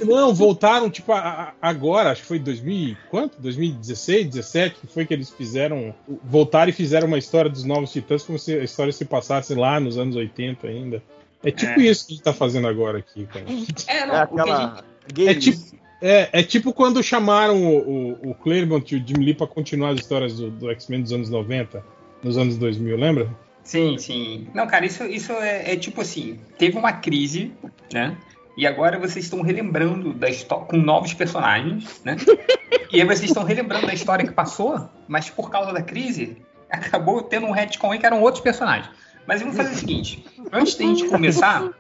Não, 0.04 0.34
voltaram, 0.34 0.90
tipo, 0.90 1.12
a- 1.14 1.20
a- 1.20 1.54
agora, 1.62 2.12
acho 2.12 2.22
que 2.22 2.28
foi 2.28 2.38
2000. 2.40 2.74
e 2.90 2.98
quanto? 3.10 3.40
2016, 3.42 4.28
17, 4.28 4.76
que 4.82 4.88
foi 4.88 5.06
que 5.06 5.14
eles 5.14 5.30
fizeram. 5.30 5.96
Voltaram 6.24 6.70
e 6.70 6.74
fizeram 6.74 7.08
uma 7.08 7.18
história 7.18 7.50
dos 7.50 7.64
Novos 7.64 7.92
Titãs 7.92 8.24
como 8.24 8.38
se 8.38 8.54
a 8.54 8.64
história 8.64 8.92
se 8.92 9.06
passasse 9.06 9.56
lá 9.56 9.80
nos 9.80 9.98
anos 9.98 10.16
80 10.18 10.68
ainda. 10.68 11.02
É 11.44 11.50
tipo 11.52 11.80
É. 11.80 11.84
isso 11.86 12.06
que 12.08 12.14
a 12.14 12.16
gente 12.16 12.24
tá 12.24 12.34
fazendo 12.34 12.68
agora 12.68 12.98
aqui, 12.98 13.26
cara. 13.26 13.46
É, 13.88 14.06
não, 14.06 14.16
É 14.16 14.20
gente- 14.28 14.40
aquela. 14.42 14.84
Gay 15.14 15.28
É 15.30 15.34
tipo, 15.36 15.60
é, 16.02 16.30
é 16.34 16.44
tipo 16.44 16.74
quando 16.74 17.02
chamaram 17.02 17.64
o, 17.64 17.78
o, 17.78 18.30
o 18.32 18.34
Claremont 18.36 18.94
e 18.94 18.98
o 19.00 19.08
Jim 19.08 19.24
Lee 19.24 19.34
pra 19.34 19.48
continuar 19.48 19.92
as 19.92 20.00
histórias 20.02 20.36
do, 20.36 20.50
do 20.52 20.70
X-Men 20.72 21.02
dos 21.04 21.14
anos 21.14 21.30
90, 21.30 21.82
nos 22.24 22.38
anos 22.38 22.58
2000, 22.58 22.98
lembra? 22.98 23.30
Sim, 23.66 23.98
sim. 23.98 24.48
Não, 24.54 24.68
cara, 24.68 24.86
isso, 24.86 25.04
isso 25.04 25.34
é, 25.34 25.74
é 25.74 25.76
tipo 25.76 26.00
assim: 26.00 26.40
teve 26.58 26.78
uma 26.78 26.94
crise, 26.94 27.52
né? 27.92 28.16
E 28.56 28.66
agora 28.66 28.98
vocês 28.98 29.26
estão 29.26 29.42
relembrando 29.42 30.14
da 30.14 30.30
história 30.30 30.66
com 30.66 30.78
novos 30.78 31.14
personagens, 31.14 32.02
né? 32.06 32.16
e 32.94 33.02
aí 33.02 33.06
vocês 33.06 33.30
estão 33.32 33.44
relembrando 33.44 33.88
da 33.88 33.94
história 33.94 34.26
que 34.26 34.32
passou, 34.32 34.90
mas 35.08 35.30
por 35.30 35.50
causa 35.50 35.74
da 35.74 35.82
crise, 35.82 36.38
acabou 36.70 37.24
tendo 37.24 37.48
um 37.48 37.52
retcon 37.52 37.92
aí 37.92 38.00
que 38.00 38.06
eram 38.06 38.22
outros 38.22 38.42
personagens. 38.42 38.90
Mas 39.28 39.42
vamos 39.42 39.58
fazer 39.58 39.74
o 39.74 39.76
seguinte: 39.76 40.24
antes 40.54 40.76
da 40.76 40.86
gente 40.86 41.08
começar, 41.08 41.74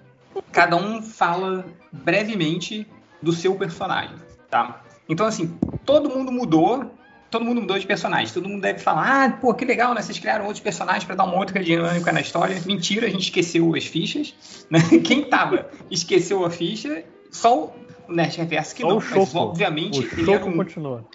cada 0.51 0.75
um 0.75 1.03
fala 1.03 1.65
brevemente 1.93 2.87
do 3.21 3.31
seu 3.31 3.55
personagem, 3.55 4.15
tá? 4.49 4.81
Então, 5.07 5.27
assim, 5.27 5.55
todo 5.85 6.09
mundo 6.09 6.31
mudou, 6.31 6.91
todo 7.29 7.43
mundo 7.45 7.61
mudou 7.61 7.77
de 7.77 7.85
personagem. 7.85 8.33
Todo 8.33 8.47
mundo 8.47 8.61
deve 8.61 8.79
falar, 8.79 9.25
ah, 9.25 9.29
pô, 9.31 9.53
que 9.53 9.65
legal, 9.65 9.93
né? 9.93 10.01
Vocês 10.01 10.17
criaram 10.19 10.45
outros 10.45 10.61
personagens 10.63 11.03
pra 11.03 11.15
dar 11.15 11.23
uma 11.25 11.37
outra 11.37 11.61
dinâmica 11.63 12.11
na 12.11 12.21
história. 12.21 12.59
Mentira, 12.65 13.07
a 13.07 13.09
gente 13.09 13.23
esqueceu 13.23 13.73
as 13.75 13.85
fichas. 13.85 14.33
Né? 14.69 14.79
Quem 15.03 15.23
tava 15.25 15.69
esqueceu 15.91 16.45
a 16.45 16.49
ficha, 16.49 17.03
só 17.31 17.65
o 18.07 18.13
Nerd 18.13 18.37
Reverso 18.37 18.75
que 18.75 18.81
Só 18.81 18.87
não. 18.89 18.97
o 18.97 19.01
Mas, 19.03 19.35
obviamente, 19.35 19.99
O 19.99 20.03
ele 20.03 20.31
era 20.31 20.39
Choco 20.39 20.49
um 20.49 20.57
continua. 20.57 21.05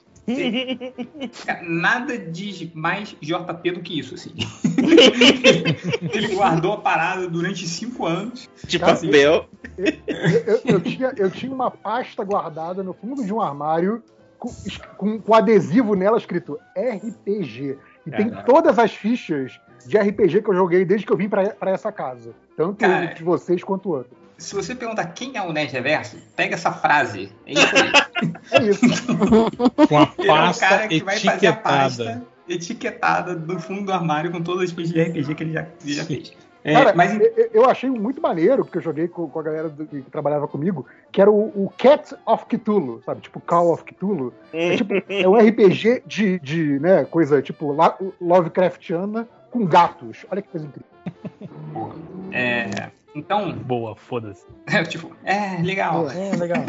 Cara, 1.45 1.63
Nada 1.65 2.17
diz 2.19 2.73
mais 2.75 3.17
JP 3.21 3.71
do 3.73 3.81
que 3.81 3.99
isso, 3.99 4.15
assim. 4.15 4.31
Ele 6.13 6.35
guardou 6.35 6.73
a 6.75 6.77
parada 6.77 7.29
durante 7.29 7.67
cinco 7.67 8.07
anos. 8.07 8.49
De 8.67 8.79
Cara, 8.79 8.95
papel. 8.95 9.49
Eu, 9.77 9.93
eu- 10.47 10.61
eu 10.67 10.81
tinha, 10.81 11.13
eu 11.17 11.31
tinha 11.31 11.53
uma 11.53 11.71
pasta 11.71 12.23
guardada 12.23 12.83
no 12.83 12.93
fundo 12.93 13.25
de 13.25 13.33
um 13.33 13.41
armário 13.41 14.03
com, 14.41 14.51
com, 14.97 15.21
com 15.21 15.35
adesivo 15.35 15.95
nela 15.95 16.17
escrito 16.17 16.59
RPG. 16.75 17.79
E 18.07 18.11
tem 18.11 18.31
todas 18.45 18.79
as 18.79 18.93
fichas 18.93 19.61
de 19.87 19.99
RPG 19.99 20.43
que 20.43 20.51
eu 20.51 20.55
joguei 20.55 20.85
desde 20.85 21.07
que 21.07 21.13
eu 21.13 21.17
vim 21.17 21.29
pra, 21.29 21.51
pra 21.51 21.71
essa 21.71 21.93
casa. 21.93 22.35
Tanto 22.57 22.79
Cara. 22.79 23.07
de 23.15 23.23
vocês 23.23 23.63
quanto 23.63 23.91
o 23.91 23.93
outro. 23.93 24.19
Se 24.39 24.55
você 24.55 24.75
perguntar 24.75 25.05
quem 25.09 25.37
é 25.37 25.43
o 25.43 25.53
Nerd 25.53 25.71
Reverso, 25.71 26.17
pega 26.35 26.55
essa 26.55 26.73
frase. 26.73 27.31
É 27.47 27.53
isso 27.53 27.77
aí. 27.77 27.93
É 28.53 28.63
isso. 28.63 28.81
Com 29.89 29.99
a 29.99 30.03
é 30.19 30.23
o 30.23 30.27
pasta 30.27 30.69
cara 30.69 30.89
que 30.89 31.03
vai 31.03 31.17
fazer 31.19 31.29
a 31.29 31.33
etiquetada. 31.33 31.63
pasta 31.63 32.27
etiquetada 32.49 33.35
do 33.35 33.59
fundo 33.59 33.87
do 33.87 33.93
armário 33.93 34.31
com 34.31 34.43
todas 34.43 34.65
as 34.65 34.71
fichas 34.73 34.93
de 34.93 35.03
RPG 35.03 35.35
que 35.35 35.43
ele 35.45 35.53
já, 35.53 35.67
ele 35.83 35.95
já 35.95 36.05
fez. 36.05 36.33
É, 36.63 36.75
Cara, 36.75 36.93
mas 36.95 37.19
eu, 37.55 37.65
achei 37.69 37.89
muito 37.89 38.21
maneiro, 38.21 38.65
porque 38.65 38.79
eu 38.79 38.83
joguei 38.83 39.09
com, 39.09 39.29
com 39.29 39.39
a 39.39 39.43
galera 39.43 39.69
do- 39.71 39.87
que 39.87 40.03
trabalhava 40.03 40.47
comigo, 40.47 40.85
que 41.11 41.21
era 41.21 41.31
o, 41.31 41.47
o 41.65 41.73
Cat 41.79 42.15
of 42.27 42.45
Cthulhu, 42.47 43.03
sabe? 43.05 43.23
Tipo 43.23 43.41
Call 43.41 43.73
of 43.73 43.83
Cthulhu. 43.85 44.33
É, 44.53 44.77
tipo, 44.77 44.93
é 45.09 45.27
um 45.27 45.37
RPG 45.37 46.03
de, 46.07 46.39
de 46.41 46.79
né, 46.79 47.05
coisa 47.05 47.41
tipo 47.41 47.75
Lovecraftiana 48.21 49.27
com 49.51 49.65
gatos. 49.65 50.27
Olha 50.31 50.43
que 50.43 50.49
coisa 50.49 50.67
incrível. 50.67 50.91
É, 52.33 52.91
então, 53.15 53.53
Boa, 53.53 53.97
foda-se. 53.97 54.45
tipo, 54.89 55.11
é 55.25 55.61
legal. 55.63 56.09
É, 56.11 56.37
legal. 56.37 56.63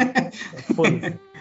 Foda-se. 0.74 1.18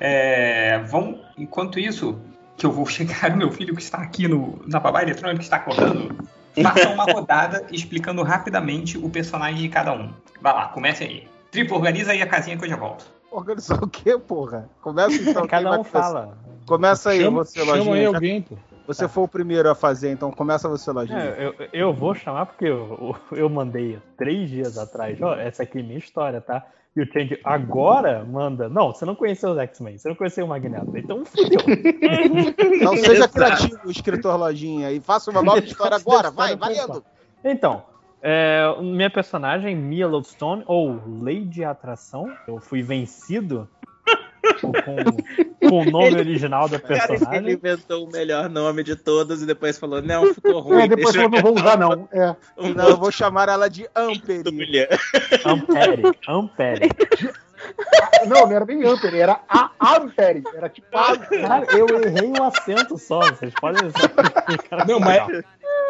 É, 0.00 0.78
vão, 0.88 1.20
enquanto 1.36 1.78
isso, 1.78 2.18
que 2.56 2.64
eu 2.64 2.72
vou 2.72 2.86
chegar 2.86 3.30
o 3.32 3.36
meu 3.36 3.50
filho 3.52 3.74
que 3.76 3.82
está 3.82 3.98
aqui 3.98 4.26
no, 4.26 4.58
na 4.66 4.80
babá 4.80 5.02
eletrônica 5.02 5.38
que 5.38 5.44
está 5.44 5.56
acordando, 5.56 6.16
faça 6.62 6.88
uma 6.88 7.04
rodada 7.04 7.66
explicando 7.70 8.22
rapidamente 8.22 8.98
o 8.98 9.08
personagem 9.08 9.60
de 9.62 9.68
cada 9.68 9.92
um. 9.92 10.10
Vai 10.40 10.52
lá, 10.52 10.68
comece 10.68 11.04
aí. 11.04 11.28
Triplo, 11.50 11.76
organiza 11.76 12.12
aí 12.12 12.22
a 12.22 12.26
casinha 12.26 12.56
que 12.56 12.64
eu 12.64 12.68
já 12.68 12.76
volto. 12.76 13.04
Organizar 13.30 13.82
o 13.82 13.88
quê, 13.88 14.18
porra? 14.18 14.68
Começa 14.80 15.16
então. 15.22 15.46
Cada 15.48 15.68
vai 15.70 15.78
um 15.78 15.84
fala. 15.84 16.36
Começa 16.66 17.10
aí, 17.10 17.20
Chama, 17.22 17.44
você, 17.44 17.60
chama 17.60 17.74
aí 17.74 17.78
Lojinha. 17.80 18.02
Já- 18.02 18.16
alguém, 18.16 18.42
pô. 18.42 18.56
Você 18.94 19.08
foi 19.08 19.24
o 19.24 19.28
primeiro 19.28 19.70
a 19.70 19.74
fazer, 19.74 20.10
então 20.10 20.30
começa 20.30 20.68
você, 20.68 20.90
Lojinha. 20.90 21.18
É, 21.18 21.46
eu, 21.46 21.68
eu 21.72 21.94
vou 21.94 22.14
chamar 22.14 22.46
porque 22.46 22.66
eu, 22.66 23.14
eu 23.32 23.48
mandei 23.48 23.98
três 24.16 24.50
dias 24.50 24.76
atrás. 24.76 25.20
Ó, 25.22 25.34
essa 25.34 25.62
aqui 25.62 25.78
é 25.78 25.82
minha 25.82 25.98
história, 25.98 26.40
tá? 26.40 26.66
E 26.96 27.00
o 27.00 27.06
Change 27.06 27.38
agora 27.44 28.24
manda. 28.24 28.68
Não, 28.68 28.92
você 28.92 29.04
não 29.04 29.14
conheceu 29.14 29.52
os 29.52 29.58
X-Men, 29.58 29.96
você 29.96 30.08
não 30.08 30.16
conheceu 30.16 30.44
o 30.44 30.48
Magneto. 30.48 30.96
Então 30.96 31.24
fudeu. 31.24 31.60
Então 32.80 32.96
seja 32.96 33.28
criativo, 33.28 33.90
escritor 33.90 34.36
Lojinha, 34.36 34.90
e 34.90 35.00
faça 35.00 35.30
uma 35.30 35.42
nova 35.42 35.60
história 35.60 35.96
agora, 35.96 36.30
vai, 36.30 36.56
valendo! 36.56 37.04
Então, 37.44 37.84
é, 38.22 38.74
minha 38.80 39.10
personagem, 39.10 39.76
Mia 39.76 40.08
Lodestone, 40.08 40.64
ou 40.66 41.00
Lady 41.22 41.62
Atração, 41.62 42.32
eu 42.48 42.58
fui 42.58 42.82
vencido 42.82 43.68
com, 44.60 44.72
com- 44.72 45.76
o 45.78 45.84
nome 45.90 46.06
Ele- 46.08 46.20
original 46.20 46.68
da 46.68 46.78
Cara, 46.80 46.94
ele 46.94 47.06
personagem. 47.08 47.52
inventou 47.52 48.04
o 48.06 48.10
melhor 48.12 48.48
nome 48.48 48.82
de 48.82 48.96
todos 48.96 49.42
e 49.42 49.46
depois 49.46 49.78
falou: 49.78 50.00
não, 50.02 50.32
ficou 50.34 50.60
ruim. 50.60 50.82
É, 50.82 50.88
depois 50.88 51.14
eu 51.14 51.28
não 51.28 51.40
vou 51.40 51.54
usar, 51.56 51.78
não. 51.78 52.08
É. 52.12 52.34
um 52.58 52.74
Não, 52.74 52.88
eu 52.90 52.96
vou 52.96 53.10
chamar 53.12 53.48
ela 53.48 53.68
de 53.68 53.88
Amperi. 53.94 54.42
Tulha. 54.44 54.88
Ampere. 55.44 56.02
Ampere. 56.28 56.88
Não, 58.26 58.46
não 58.46 58.52
era 58.56 58.64
nem 58.64 58.84
Ampere, 58.84 59.18
era 59.20 59.40
a 59.48 59.70
Ampere. 59.96 60.42
Era 60.54 60.68
tipo 60.68 60.86
a 60.96 61.16
Cara, 61.16 61.66
eu 61.76 61.86
errei 62.02 62.30
o 62.30 62.42
acento 62.42 62.96
só. 62.98 63.20
Vocês 63.20 63.52
podem. 63.60 63.82
Não, 64.88 64.98
mas 65.00 65.28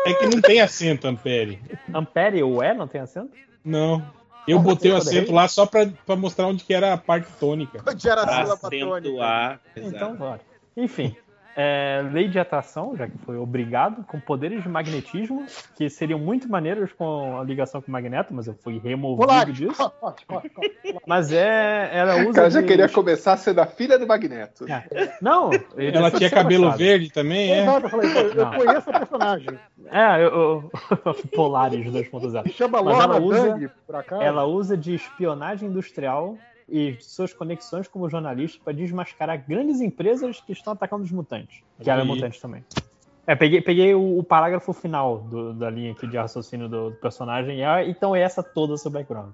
é 0.07 0.13
que 0.15 0.27
não 0.27 0.41
tem 0.41 0.61
acento, 0.61 1.07
Ampere. 1.07 1.61
Ampere, 1.95 2.43
o 2.43 2.63
E 2.63 2.75
não 2.75 2.87
tem 2.89 3.01
acento? 3.01 3.31
Não. 3.65 4.03
Eu 4.47 4.59
Como 4.59 4.71
botei 4.71 4.91
o 4.91 4.97
acento 4.97 5.33
lá 5.33 5.47
só 5.49 5.67
pra, 5.67 5.87
pra 6.07 6.17
mostrar 6.17 6.47
onde 6.47 6.65
que 6.65 6.73
era 6.75 6.93
a 6.93 6.99
parte 6.99 7.29
tônica. 7.39 7.83
Onde 7.87 8.09
era 8.09 8.23
a 8.23 8.29
sílaba 8.29 8.71
tônica. 8.71 8.97
acentuar. 8.97 9.61
Então, 9.77 10.17
bora. 10.17 10.41
Enfim. 10.77 11.17
É, 11.57 12.03
lei 12.13 12.29
de 12.29 12.39
atração, 12.39 12.97
já 12.97 13.07
que 13.09 13.19
foi 13.19 13.37
obrigado, 13.37 14.05
com 14.05 14.19
poderes 14.21 14.63
de 14.63 14.69
magnetismo, 14.69 15.45
que 15.77 15.91
seriam 15.91 16.19
muito 16.19 16.49
maneiros 16.49 16.93
com 16.93 17.39
a 17.39 17.45
ligação 17.45 17.81
com 17.83 17.89
o 17.89 17.93
magneto, 17.93 18.33
mas 18.33 18.47
eu 18.47 18.55
fui 18.55 18.79
removido 18.79 19.27
Polaris. 19.27 19.57
disso. 19.57 19.91
Corte, 20.01 20.27
corte, 20.27 20.49
corte. 20.51 20.77
Mas 21.07 21.33
é, 21.33 21.91
ela 21.93 22.17
O 22.17 22.21
usa. 22.29 22.33
cara 22.33 22.51
já 22.51 22.61
de- 22.61 22.67
queria 22.67 22.89
começar 22.89 23.37
sendo 23.37 23.61
a 23.61 23.67
filha 23.67 23.99
do 23.99 24.07
Magneto. 24.07 24.65
É. 24.71 25.17
Não, 25.21 25.51
Ela 25.77 26.11
tinha 26.11 26.31
cabelo 26.31 26.71
verde 26.73 27.11
também, 27.13 27.51
é? 27.53 27.63
Exato, 27.63 27.87
eu 27.87 27.91
falei, 27.91 28.11
eu 28.17 28.35
Não. 28.35 28.53
conheço 28.53 28.91
a 28.91 28.99
personagem. 28.99 29.49
É, 29.91 30.17
eu, 30.25 30.29
eu, 30.29 30.71
Polaris 31.35 31.87
2.0. 31.87 32.43
Se 32.45 32.53
chama 32.55 32.83
Mas 32.83 32.95
Lorna 32.97 33.15
ela 33.17 33.21
usa- 33.21 33.49
Dang, 33.51 33.71
por 33.87 33.97
acaso. 33.97 34.23
Ela 34.23 34.45
usa 34.45 34.77
de 34.77 34.95
espionagem 34.95 35.69
industrial 35.69 36.37
e 36.71 36.97
suas 37.01 37.33
conexões 37.33 37.89
como 37.89 38.09
jornalista 38.09 38.61
para 38.65 38.73
desmascarar 38.73 39.45
grandes 39.47 39.81
empresas 39.81 40.41
que 40.41 40.53
estão 40.53 40.73
atacando 40.73 41.05
os 41.05 41.11
mutantes. 41.11 41.63
Que 41.83 41.91
ela 41.91 42.01
é 42.01 42.03
Aí. 42.03 42.09
mutante 42.09 42.41
também. 42.41 42.65
É, 43.27 43.35
peguei, 43.35 43.61
peguei 43.61 43.95
o, 43.95 44.19
o 44.19 44.25
parágrafo 44.25 44.73
final 44.73 45.19
do- 45.19 45.53
da 45.55 45.69
linha 45.71 45.93
aqui 45.93 46.07
de 46.07 46.17
raciocínio 46.17 46.69
do, 46.69 46.91
do 46.91 46.97
personagem. 46.97 47.59
e 47.59 47.63
é- 47.63 47.89
então 47.89 48.15
é 48.17 48.21
essa 48.23 48.43
toda 48.43 48.73
o 48.75 48.79
seu 48.79 48.91
background. 48.91 49.33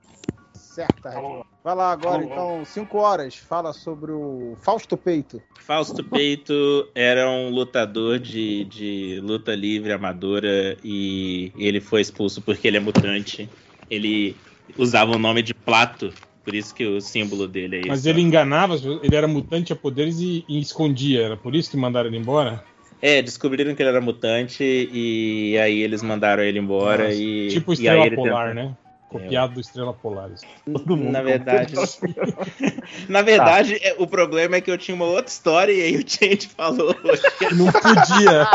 Certa, 0.55 1.09
Red. 1.11 1.43
Vai 1.65 1.75
lá 1.75 1.91
agora, 1.93 2.23
então, 2.23 2.63
5 2.65 2.99
horas. 2.99 3.35
Fala 3.37 3.73
sobre 3.73 4.13
o 4.13 4.55
Fausto 4.61 4.97
Peito. 4.97 5.43
Fausto 5.59 6.05
Peito 6.05 6.53
era 6.95 7.29
um 7.31 7.49
lutador 7.51 8.19
de, 8.19 8.65
de 8.67 9.21
luta 9.23 9.55
livre 9.55 9.93
amadora 9.93 10.77
e 10.85 11.51
ele 11.57 11.81
foi 11.81 12.03
expulso 12.03 12.43
porque 12.43 12.69
ele 12.69 12.77
é 12.77 12.81
mutante. 12.81 13.49
Ele 13.91 14.37
usava 14.77 15.13
o 15.13 15.19
nome 15.19 15.43
de 15.43 15.55
Plato, 15.55 16.13
por 16.47 16.55
isso 16.55 16.73
que 16.73 16.87
o 16.87 17.01
símbolo 17.01 17.49
dele 17.49 17.75
é 17.77 17.81
esse. 17.81 17.89
Mas 17.89 18.07
ele 18.07 18.21
enganava, 18.21 18.77
ele 19.03 19.17
era 19.17 19.27
mutante 19.27 19.73
a 19.73 19.77
poderes 19.77 20.21
e, 20.21 20.45
e 20.49 20.61
escondia. 20.61 21.23
Era 21.25 21.37
por 21.37 21.57
isso 21.57 21.69
que 21.69 21.77
mandaram 21.77 22.09
ele 22.09 22.19
embora? 22.19 22.63
É, 23.03 23.21
descobriram 23.21 23.75
que 23.75 23.83
ele 23.83 23.91
era 23.91 24.01
mutante 24.01 24.63
e 24.63 25.59
aí 25.59 25.83
eles 25.83 26.05
mandaram 26.05 26.45
ele 26.45 26.61
embora 26.61 27.09
Nossa, 27.09 27.17
e. 27.17 27.49
tipo 27.49 27.73
e 27.73 27.75
Estrela 27.75 28.01
aí 28.03 28.07
ele 28.07 28.15
Polar, 28.17 28.55
tentou- 28.55 28.65
né? 28.71 28.77
Copiado 29.09 29.55
do 29.55 29.61
Estrela 29.61 29.93
Polar. 29.93 30.31
Todo 30.65 30.97
mundo. 30.97 31.11
Na 31.11 31.23
verdade. 31.23 31.75
Na 33.09 33.23
verdade, 33.23 33.79
é, 33.83 33.95
o 33.99 34.07
problema 34.07 34.57
é 34.57 34.61
que 34.61 34.71
eu 34.71 34.79
tinha 34.79 34.95
uma 34.95 35.05
outra 35.05 35.31
história 35.31 35.73
e 35.73 35.83
aí 35.83 35.97
o 35.97 36.05
Change 36.09 36.49
falou 36.49 36.95
que 36.95 37.47
Não 37.55 37.67
podia. 37.73 38.47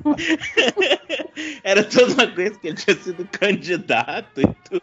era 1.62 1.84
toda 1.84 2.12
uma 2.14 2.26
coisa 2.26 2.58
que 2.58 2.68
ele 2.68 2.76
tinha 2.76 2.96
sido 2.96 3.26
candidato 3.30 4.40
e 4.40 4.46
tudo. 4.68 4.82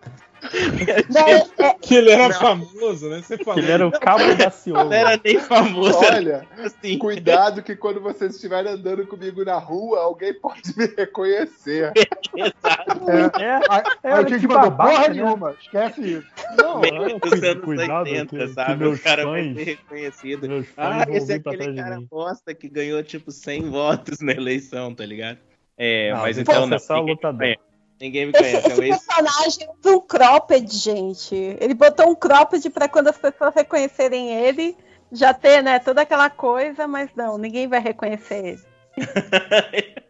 Não, 1.09 1.27
é- 1.65 1.73
que 1.81 1.95
ele 1.95 2.11
era 2.11 2.33
famoso, 2.33 3.09
né? 3.09 3.21
Você 3.21 3.37
falou. 3.37 3.59
Ele 3.59 3.71
era 3.71 3.87
o 3.87 3.91
cabo 3.91 4.35
da 4.35 4.49
Ciolo. 4.51 4.85
Não 4.85 4.93
era 4.93 5.19
nem 5.23 5.39
famoso, 5.39 5.97
Olha, 5.99 6.45
assim. 6.63 6.97
cuidado 6.97 7.61
que 7.63 7.75
quando 7.75 7.99
vocês 8.01 8.35
estiverem 8.35 8.71
andando 8.71 9.05
comigo 9.07 9.43
na 9.43 9.57
rua, 9.57 9.99
alguém 10.01 10.33
pode 10.33 10.61
me 10.77 10.85
reconhecer. 10.85 11.91
Exato. 12.35 13.09
É, 13.39 14.19
É, 14.19 14.23
que 14.23 14.39
que 14.39 14.47
mandar 14.47 14.69
babaca, 14.69 14.89
porra 14.91 15.07
né? 15.09 15.13
nenhuma. 15.15 15.55
Esquece 15.61 16.01
isso. 16.17 16.27
não, 16.57 16.79
Meio 16.79 17.03
é, 17.03 17.09
dos 17.19 17.19
cuida- 17.29 17.51
anos 17.51 17.63
cuidado, 17.65 18.05
80, 18.07 18.25
que- 18.37 18.47
que 18.47 18.53
sabe? 18.53 18.75
meus 18.83 18.99
o 18.99 19.03
cara 19.03 19.25
vai 19.25 19.43
fãs- 19.43 19.55
ser 19.55 19.63
reconhecido. 19.63 20.65
Ah, 20.77 21.05
esse 21.09 21.33
é 21.33 21.35
aquele 21.35 21.75
cara 21.75 21.99
bosta 22.09 22.53
que 22.53 22.69
ganhou 22.69 23.01
tipo 23.03 23.31
100 23.31 23.69
votos 23.69 24.19
na 24.19 24.31
eleição, 24.33 24.93
tá 24.93 25.05
ligado? 25.05 25.39
É, 25.77 26.11
Não, 26.11 26.21
mas 26.21 26.37
então 26.37 26.65
não. 26.65 26.75
é 26.75 26.79
só 26.79 26.99
lutador. 26.99 27.39
conhece. 27.39 27.59
Ninguém 27.99 28.27
me 28.27 28.31
esse, 28.31 28.41
conhece. 28.41 28.67
É 28.67 28.71
esse 28.71 28.79
o 28.79 28.83
ex- 28.83 29.05
personagem 29.05 29.69
usa 29.79 29.95
um 29.95 30.01
cropped, 30.01 30.75
gente. 30.75 31.35
Ele 31.59 31.73
botou 31.73 32.09
um 32.09 32.15
cropped 32.15 32.69
pra 32.69 32.87
quando 32.87 33.07
as 33.09 33.17
pessoas 33.17 33.53
reconhecerem 33.55 34.33
ele, 34.33 34.75
já 35.11 35.33
ter, 35.33 35.61
né, 35.63 35.79
toda 35.79 36.01
aquela 36.01 36.29
coisa, 36.29 36.87
mas 36.87 37.09
não, 37.15 37.37
ninguém 37.37 37.67
vai 37.67 37.79
reconhecer 37.79 38.45
ele. 38.45 38.61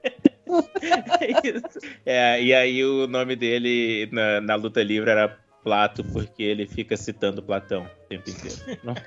É 1.19 1.47
isso. 1.47 1.79
É, 2.05 2.41
e 2.41 2.53
aí 2.53 2.83
o 2.83 3.05
nome 3.05 3.35
dele 3.35 4.07
na, 4.13 4.39
na 4.39 4.55
luta 4.55 4.81
livre 4.81 5.09
era 5.09 5.37
Plato, 5.61 6.03
porque 6.05 6.41
ele 6.41 6.65
fica 6.65 6.95
citando 6.95 7.43
Platão 7.43 7.83
o 7.83 8.07
tempo 8.07 8.29
inteiro. 8.29 8.57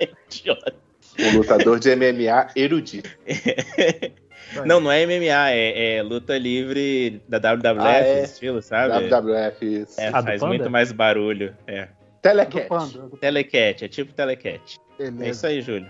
É 0.00 0.08
idiota. 0.30 0.74
Um 1.18 1.38
lutador 1.38 1.78
de 1.78 1.94
MMA 1.94 2.50
erudito. 2.56 3.08
Não, 4.64 4.80
não 4.80 4.90
é 4.92 5.04
MMA, 5.06 5.50
é, 5.50 5.96
é 5.96 6.02
luta 6.02 6.36
livre 6.38 7.22
da 7.28 7.38
WWF, 7.38 7.80
Ah, 7.80 7.96
é. 7.98 8.22
estilo, 8.24 8.60
sabe? 8.62 9.08
WWF, 9.08 9.64
isso. 9.82 10.00
É, 10.00 10.08
Ah, 10.08 10.22
faz 10.22 10.40
Panda? 10.40 10.46
muito 10.48 10.70
mais 10.70 10.92
barulho. 10.92 11.54
É. 11.66 11.88
Telecat. 12.20 12.68
Telecat, 13.20 13.84
é 13.84 13.88
tipo 13.88 14.12
Telecat. 14.12 14.76
É 14.98 15.04
Beleza. 15.10 15.30
isso 15.30 15.46
aí, 15.46 15.60
Júlio. 15.60 15.88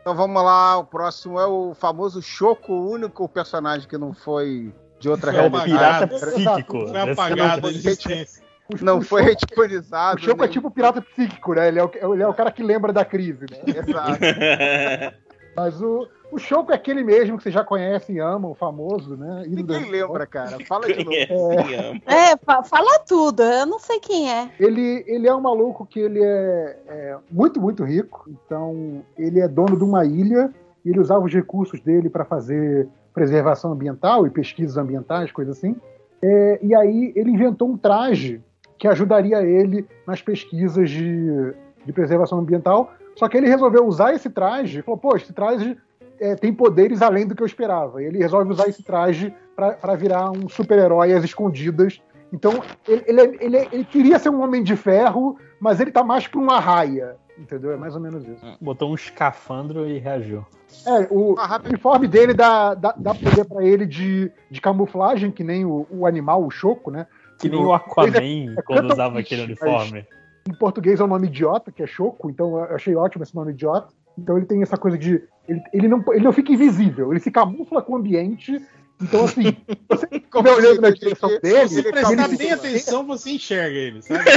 Então 0.00 0.14
vamos 0.14 0.42
lá, 0.42 0.78
o 0.78 0.84
próximo 0.84 1.38
é 1.38 1.46
o 1.46 1.74
famoso 1.74 2.20
Choco, 2.22 2.72
o 2.72 2.90
único 2.90 3.28
personagem 3.28 3.86
que 3.88 3.96
não 3.98 4.12
foi 4.14 4.72
de 4.98 5.08
outra 5.08 5.30
É 5.32 5.42
o 5.42 5.46
Apagado. 5.46 5.64
pirata 5.70 6.06
psíquico. 6.08 6.78
Foi 6.80 6.92
Desse 6.92 7.10
apagado 7.12 7.68
existência. 7.68 8.42
Não 8.80 8.98
o 8.98 9.02
foi 9.02 9.22
reticonizado. 9.22 10.20
O 10.20 10.22
Choco 10.22 10.42
é 10.42 10.46
nem- 10.46 10.52
tipo 10.52 10.68
o 10.68 10.70
pirata 10.70 11.02
psíquico, 11.02 11.54
né? 11.54 11.68
Ele 11.68 11.80
é 11.80 11.84
o, 11.84 11.90
ele 12.14 12.22
é 12.22 12.26
o 12.28 12.32
cara 12.34 12.50
que 12.52 12.62
lembra 12.62 12.92
da 12.92 13.04
crise, 13.04 13.44
né? 13.50 13.58
Exato. 13.66 14.18
Mas 15.56 15.82
o, 15.82 16.08
o 16.30 16.38
Choco 16.38 16.72
é 16.72 16.74
aquele 16.74 17.02
mesmo 17.02 17.36
que 17.36 17.42
vocês 17.42 17.54
já 17.54 17.64
conhecem 17.64 18.16
e 18.16 18.18
amam, 18.20 18.52
o 18.52 18.54
famoso, 18.54 19.16
né? 19.16 19.44
Ídolo 19.46 19.78
Ninguém 19.78 19.90
lembra, 19.90 20.26
cara. 20.26 20.58
Fala 20.66 20.86
de 20.86 21.04
novo. 21.04 21.10
Conhece, 21.10 21.74
ama. 21.74 22.00
É, 22.06 22.36
fa- 22.36 22.62
fala 22.62 22.98
tudo, 23.00 23.42
eu 23.42 23.66
não 23.66 23.78
sei 23.78 23.98
quem 24.00 24.30
é. 24.32 24.50
Ele, 24.58 25.04
ele 25.06 25.26
é 25.28 25.34
um 25.34 25.40
maluco 25.40 25.84
que 25.86 26.00
ele 26.00 26.22
é, 26.22 26.78
é 26.86 27.16
muito, 27.30 27.60
muito 27.60 27.84
rico. 27.84 28.24
Então, 28.28 29.02
ele 29.18 29.40
é 29.40 29.48
dono 29.48 29.76
de 29.76 29.84
uma 29.84 30.04
ilha 30.04 30.52
e 30.84 30.90
ele 30.90 31.00
usava 31.00 31.24
os 31.24 31.32
recursos 31.32 31.80
dele 31.80 32.08
para 32.08 32.24
fazer 32.24 32.88
preservação 33.12 33.72
ambiental 33.72 34.26
e 34.26 34.30
pesquisas 34.30 34.76
ambientais, 34.76 35.32
coisa 35.32 35.50
assim. 35.52 35.76
É, 36.22 36.58
e 36.62 36.74
aí 36.74 37.12
ele 37.16 37.30
inventou 37.30 37.68
um 37.68 37.76
traje 37.76 38.40
que 38.78 38.86
ajudaria 38.88 39.42
ele 39.42 39.86
nas 40.06 40.22
pesquisas 40.22 40.88
de, 40.88 41.52
de 41.84 41.92
preservação 41.92 42.38
ambiental. 42.38 42.92
Só 43.16 43.28
que 43.28 43.36
ele 43.36 43.48
resolveu 43.48 43.86
usar 43.86 44.14
esse 44.14 44.30
traje 44.30 44.78
e 44.78 44.82
falou: 44.82 44.96
pô, 44.98 45.16
esse 45.16 45.32
traje 45.32 45.76
é, 46.20 46.34
tem 46.36 46.52
poderes 46.52 47.00
além 47.02 47.26
do 47.26 47.34
que 47.34 47.42
eu 47.42 47.46
esperava. 47.46 48.02
Ele 48.02 48.18
resolve 48.18 48.52
usar 48.52 48.68
esse 48.68 48.82
traje 48.82 49.34
para 49.56 49.94
virar 49.96 50.30
um 50.30 50.48
super-herói 50.48 51.12
às 51.12 51.24
escondidas. 51.24 52.00
Então, 52.32 52.62
ele, 52.86 53.02
ele, 53.06 53.20
é- 53.20 53.44
ele, 53.44 53.56
é- 53.56 53.68
ele 53.72 53.84
queria 53.84 54.18
ser 54.18 54.30
um 54.30 54.42
homem 54.42 54.62
de 54.62 54.76
ferro, 54.76 55.36
mas 55.60 55.80
ele 55.80 55.90
tá 55.90 56.04
mais 56.04 56.26
pra 56.26 56.40
uma 56.40 56.60
raia. 56.60 57.16
Entendeu? 57.38 57.72
É 57.72 57.76
mais 57.76 57.94
ou 57.94 58.00
menos 58.02 58.22
isso. 58.28 58.44
Botou 58.60 58.90
um 58.90 58.94
escafandro 58.94 59.88
e 59.88 59.98
reagiu. 59.98 60.44
É, 60.86 61.08
o 61.10 61.34
Ah, 61.38 61.58
uniforme 61.64 62.06
dele 62.06 62.34
dá, 62.34 62.74
dá, 62.74 62.94
dá 62.96 63.14
poder 63.14 63.46
pra 63.46 63.64
ele 63.64 63.86
de, 63.86 64.30
de 64.50 64.60
camuflagem, 64.60 65.30
que 65.30 65.42
nem 65.42 65.64
o, 65.64 65.86
o 65.90 66.06
animal, 66.06 66.44
o 66.44 66.50
choco, 66.50 66.90
né? 66.90 67.06
Que 67.38 67.48
nem 67.48 67.58
o 67.58 67.72
Aquaman 67.72 68.54
é 68.58 68.62
quando 68.62 68.92
usava 68.92 69.18
aquele 69.20 69.40
mas- 69.40 69.48
uniforme. 69.48 70.06
Em 70.48 70.52
português 70.54 71.00
é 71.00 71.04
o 71.04 71.06
nome 71.06 71.28
idiota, 71.28 71.72
que 71.72 71.82
é 71.82 71.86
choco, 71.86 72.28
então 72.28 72.58
eu 72.58 72.74
achei 72.76 72.94
ótimo 72.94 73.22
esse 73.24 73.34
nome 73.34 73.52
idiota. 73.52 73.88
Então 74.20 74.36
ele 74.36 74.46
tem 74.46 74.62
essa 74.62 74.76
coisa 74.76 74.98
de. 74.98 75.22
Ele, 75.48 75.62
ele, 75.72 75.88
não, 75.88 76.04
ele 76.12 76.24
não 76.24 76.32
fica 76.32 76.52
invisível, 76.52 77.10
ele 77.12 77.20
se 77.20 77.30
camufla 77.30 77.82
com 77.82 77.94
o 77.94 77.96
ambiente. 77.96 78.60
Então, 79.02 79.24
assim, 79.24 79.56
você 79.88 80.06
estiver 80.12 80.52
olhando 80.54 80.74
se 80.76 80.80
na 80.82 80.90
direção 80.90 81.30
ele- 81.30 81.40
dele, 81.40 81.58
ele 81.58 81.74
ele, 81.80 81.92
Prestar 81.92 82.28
se- 82.28 82.36
bem 82.36 82.52
atenção, 82.52 83.06
você 83.06 83.30
enxerga 83.30 83.76
ele, 83.78 84.02
sabe? 84.02 84.24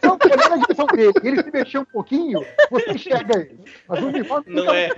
Se 0.00 0.06
eu 0.06 0.12
olhar 0.12 0.48
na 0.50 0.56
direção 0.58 0.86
dele 0.86 1.12
e 1.22 1.28
ele 1.28 1.42
se 1.42 1.50
mexer 1.52 1.78
um 1.78 1.84
pouquinho, 1.84 2.44
você 2.70 2.92
enxerga 2.92 3.38
ele. 3.40 3.58
Mas 3.88 4.02
o 4.02 4.06
uniforme 4.06 4.44
Não 4.54 4.62
fica- 4.62 4.76
é. 4.76 4.88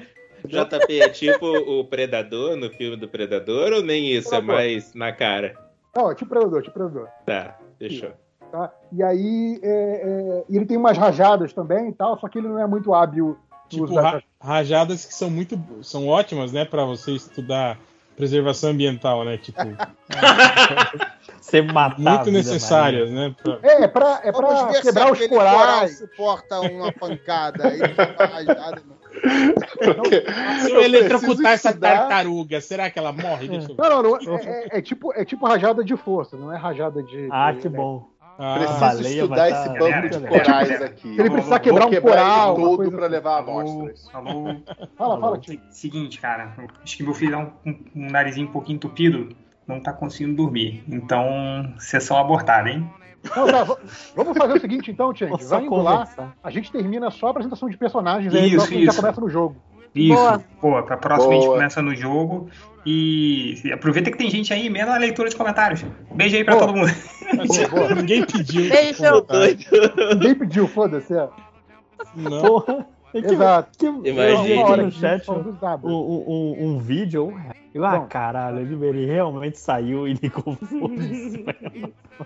JP 0.47 1.01
é 1.03 1.09
tipo 1.09 1.47
o 1.47 1.85
Predador 1.85 2.57
no 2.57 2.71
filme 2.71 2.97
do 2.97 3.09
Predador 3.09 3.73
ou 3.73 3.83
nem 3.83 4.13
isso? 4.13 4.35
É 4.35 4.41
mais 4.41 4.95
na 4.95 5.13
cara? 5.13 5.55
Não, 5.95 6.11
é 6.11 6.15
tipo 6.15 6.31
predador, 6.31 6.63
tipo 6.63 6.75
predador. 6.75 7.09
Tá, 7.27 7.59
fechou. 7.79 8.13
Tá? 8.51 8.71
E 8.93 9.03
aí 9.03 9.61
é, 9.63 9.71
é, 9.71 10.45
ele 10.51 10.67
tem 10.67 10.77
umas 10.77 10.97
rajadas 10.99 11.53
também 11.53 11.89
e 11.91 11.93
tal, 11.93 12.19
só 12.19 12.29
que 12.29 12.39
ele 12.39 12.49
não 12.49 12.59
é 12.59 12.67
muito 12.67 12.93
hábil 12.95 13.37
Tipo, 13.69 13.95
ra- 13.95 14.21
rajadas 14.41 15.05
que 15.05 15.15
são 15.15 15.31
muito 15.31 15.57
são 15.83 16.09
ótimas, 16.09 16.51
né, 16.53 16.65
Pra 16.65 16.85
você 16.85 17.13
estudar 17.13 17.79
preservação 18.17 18.71
ambiental, 18.71 19.25
né? 19.25 19.39
Tipo, 19.39 19.61
Você 21.41 21.63
matar 21.63 21.97
a 21.97 22.15
muito 22.17 22.31
necessárias, 22.33 23.11
né? 23.11 23.35
Pra- 23.43 23.59
É, 23.63 23.85
é 23.85 23.89
pra, 23.89 24.21
é 24.25 24.33
Vamos 24.33 24.61
pra 24.61 24.67
ver 24.73 24.83
quebrar 24.83 25.07
se 25.17 25.23
os 25.23 25.29
corais. 25.29 25.99
suporta 25.99 26.61
uma 26.61 26.93
pancada. 26.93 27.69
Ele 27.73 27.83
rajada 28.19 28.83
Se 30.63 30.71
eu 30.73 30.83
eletrocutar 30.83 31.53
essa 31.53 31.69
estudar. 31.71 31.99
tartaruga, 32.01 32.61
será 32.61 32.91
que 32.91 32.99
ela 32.99 33.13
morre? 33.13 33.49
Deixa 33.49 33.71
eu 33.73 33.77
ver. 33.77 33.83
Não, 33.83 34.03
não, 34.03 34.19
não. 34.19 34.37
É, 34.39 34.43
é- 34.43 34.79
é 34.79 34.83
tipo, 34.83 35.13
é 35.15 35.25
tipo 35.25 35.47
rajada 35.47 35.83
de 35.83 35.97
força, 35.97 36.37
não 36.37 36.53
é 36.53 36.57
rajada 36.57 37.03
de. 37.03 37.29
Ah, 37.31 37.53
de- 37.53 37.61
que 37.61 37.69
bom. 37.69 38.07
Ah, 38.43 38.55
Preciso 38.55 38.81
baleia 38.81 39.23
estudar 39.23 39.37
vai 39.37 39.51
esse 39.53 39.65
tá- 39.65 39.79
banco 39.79 40.09
de 40.09 40.29
corais 40.29 40.83
aqui. 40.83 41.09
Ele 41.21 41.31
precisar 41.31 41.51
Vou 41.57 41.61
quebrar 41.61 41.87
um 41.87 42.01
coral, 42.01 42.55
todo 42.55 42.77
coisa 42.77 42.91
pra 42.93 43.01
assim. 43.07 43.13
levar 43.15 43.39
amostras. 43.41 44.09
falou. 44.11 44.57
Fala, 44.97 45.21
fala, 45.21 45.39
tio. 45.39 45.61
Seguinte, 45.71 46.19
cara, 46.19 46.55
acho 46.83 46.97
que 46.97 47.03
meu 47.03 47.13
filho 47.13 47.35
é 47.35 47.39
um, 47.39 47.51
um- 47.67 47.85
um 47.97 48.11
narizinho 48.11 48.49
um 48.49 48.53
pouquinho 48.53 48.77
entupido, 48.77 49.37
não 49.67 49.79
tá 49.79 49.93
conseguindo 49.93 50.37
dormir. 50.37 50.83
Então, 50.89 51.27
sessão 51.79 52.17
abortada, 52.17 52.71
hein? 52.71 52.89
Não, 53.37 53.47
tá, 53.47 53.65
vamos 54.17 54.39
fazer 54.39 54.55
o 54.55 54.61
seguinte 54.61 54.91
então. 54.91 55.13
Só 55.15 55.27
Vai 55.57 55.67
indo 55.67 55.77
lá, 55.77 56.09
a 56.43 56.51
gente 56.51 56.73
termina 56.73 57.11
só 57.11 57.27
a 57.27 57.31
apresentação 57.33 57.69
de 57.69 57.77
personagens, 57.77 58.35
aí 58.35 58.47
Isso, 58.47 58.55
então 58.55 58.65
a 58.65 58.69
gente 58.71 58.87
já 58.87 58.95
começa 58.95 59.21
no 59.21 59.29
jogo. 59.29 59.57
Isso, 59.95 60.15
Boa. 60.15 60.43
pô, 60.61 60.83
pra 60.83 60.97
próxima 60.97 61.33
a 61.33 61.35
gente 61.35 61.45
Boa. 61.47 61.57
começa 61.57 61.83
no 61.83 61.95
jogo. 61.95 62.49
E 62.87 63.57
aproveita 63.75 64.11
que 64.11 64.17
tem 64.17 64.31
gente 64.31 64.53
aí, 64.55 64.71
menos 64.71 64.95
a 64.95 64.97
leitura 64.99 65.29
de 65.29 65.37
comentários. 65.37 65.85
Beijo 66.15 66.37
aí 66.37 66.45
pra 66.45 66.55
Boa. 66.55 66.67
todo 66.67 66.77
mundo. 66.77 66.91
Boa, 67.47 67.69
boa. 67.69 67.95
Ninguém 68.01 68.25
pediu. 68.25 68.71
Beijo. 68.71 69.03
Ninguém 70.15 70.35
pediu, 70.35 70.67
foda-se. 70.69 71.15
É. 71.15 71.29
Não. 72.17 72.41
Porra. 72.41 72.87
É 73.13 73.21
que- 73.21 73.33
Exato. 73.35 73.71
que- 73.77 74.09
Imagina. 74.09 74.55
Uma 74.63 74.71
hora 74.71 74.83
no 74.85 74.91
que 74.93 74.99
chat 75.01 75.27
dados. 75.61 75.85
um, 75.91 75.95
um, 75.95 76.57
um 76.61 76.79
vídeo. 76.79 77.35
Eu, 77.75 77.85
ah, 77.85 77.99
Bom. 77.99 78.07
caralho, 78.07 78.61
ele, 78.61 78.87
ele 78.87 79.07
realmente 79.07 79.59
saiu 79.59 80.07
e 80.07 80.15
ligou 80.15 80.55
foda-se. 80.57 81.45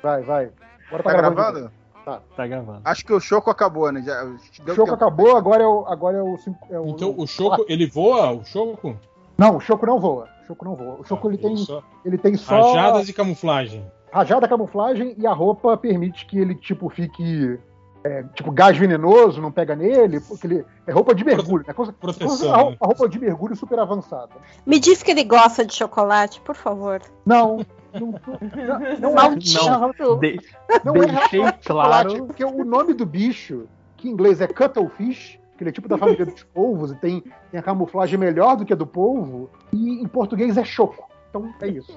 Vai, 0.03 0.23
vai. 0.23 0.51
Agora 0.89 1.03
Tá 1.03 1.13
gravando? 1.15 1.71
Tá 2.05 2.47
gravando. 2.47 2.81
Acho 2.85 3.05
que 3.05 3.13
o 3.13 3.21
Choco 3.21 3.51
acabou, 3.51 3.91
né? 3.91 4.03
Já, 4.03 4.25
O 4.25 4.39
Choco 4.39 4.83
tempo. 4.83 4.95
acabou, 4.95 5.37
agora 5.37 5.63
é 5.63 5.67
o. 5.67 5.87
Agora 5.87 6.19
é 6.19 6.23
o, 6.23 6.37
é 6.71 6.79
o- 6.81 6.89
Então 6.89 7.15
o 7.17 7.27
Choco, 7.27 7.65
ele 7.69 7.87
voa? 7.87 8.31
O 8.33 8.45
Choco? 8.45 8.97
Não, 9.39 9.57
o 9.57 9.61
Choco 9.61 9.87
não 9.87 9.99
voa. 9.99 10.29
O 10.43 10.47
Choco 10.47 10.65
não 10.65 10.77
voa. 10.77 10.97
O 11.01 11.05
Choco 11.05 11.29
ele 11.29 11.39
tem, 11.39 11.57
Só- 11.57 11.83
ele 12.05 12.19
tem 12.19 12.35
só 12.37 12.61
Rajadas 12.61 13.07
de 13.07 13.13
camuflagem. 13.13 13.85
rajada 14.13 14.47
camuflagem 14.47 15.15
e 15.19 15.27
a 15.27 15.33
roupa 15.33 15.77
permite 15.77 16.27
que 16.27 16.39
ele, 16.39 16.55
tipo, 16.55 16.89
fique. 16.91 17.59
é, 18.07 18.23
tipo, 18.35 18.53
gás 18.53 18.77
venenoso, 18.77 19.41
não 19.41 19.51
pega 19.51 19.75
nele, 19.75 20.21
porque 20.21 20.47
ele. 20.47 20.65
É 20.87 20.93
roupa 20.93 21.15
de 21.15 21.25
mergulho, 21.25 21.65
né? 21.67 21.73
Coisa, 21.73 21.91
Proteção, 21.91 22.29
coisa- 22.29 22.53
a, 22.53 22.57
roupa, 22.59 22.71
né? 22.73 22.77
a 22.79 22.87
roupa 22.87 23.09
de 23.09 23.19
mergulho 23.19 23.57
super 23.57 23.79
avançada. 23.79 24.29
Me 24.67 24.79
diz 24.79 25.03
que 25.03 25.11
ele 25.11 25.25
gosta 25.25 25.65
de 25.65 25.73
chocolate, 25.75 26.39
por 26.43 26.55
favor. 26.55 27.01
Não, 27.25 27.65
não, 28.01 28.11
não, 28.13 28.99
não, 29.01 29.15
Maldito. 29.15 29.59
é. 29.59 30.19
De- 30.19 30.41
Não 30.85 30.95
é 30.97 31.07
deixei 31.07 31.41
claro. 31.65 32.27
porque 32.27 32.45
o 32.45 32.65
nome 32.65 32.95
do 32.95 33.07
bicho, 33.07 33.67
que 33.97 34.09
em 34.09 34.13
inglês 34.13 34.41
é 34.41 34.47
cuttlefish, 34.47 35.39
que 35.57 35.63
ele 35.63 35.71
é 35.71 35.73
tipo 35.73 35.89
da 35.89 35.97
família 35.97 36.27
dos 36.27 36.43
polvos 36.43 36.91
e 36.91 36.97
tem, 36.97 37.21
tem 37.51 37.61
a 37.61 37.63
camuflagem 37.63 38.19
melhor 38.19 38.57
do 38.57 38.65
que 38.65 38.73
a 38.73 38.77
do 38.77 38.87
polvo, 38.87 39.49
e 39.73 40.03
em 40.03 40.07
português 40.07 40.57
é 40.57 40.65
choco. 40.65 41.09
Então 41.31 41.53
é 41.61 41.69
isso. 41.69 41.97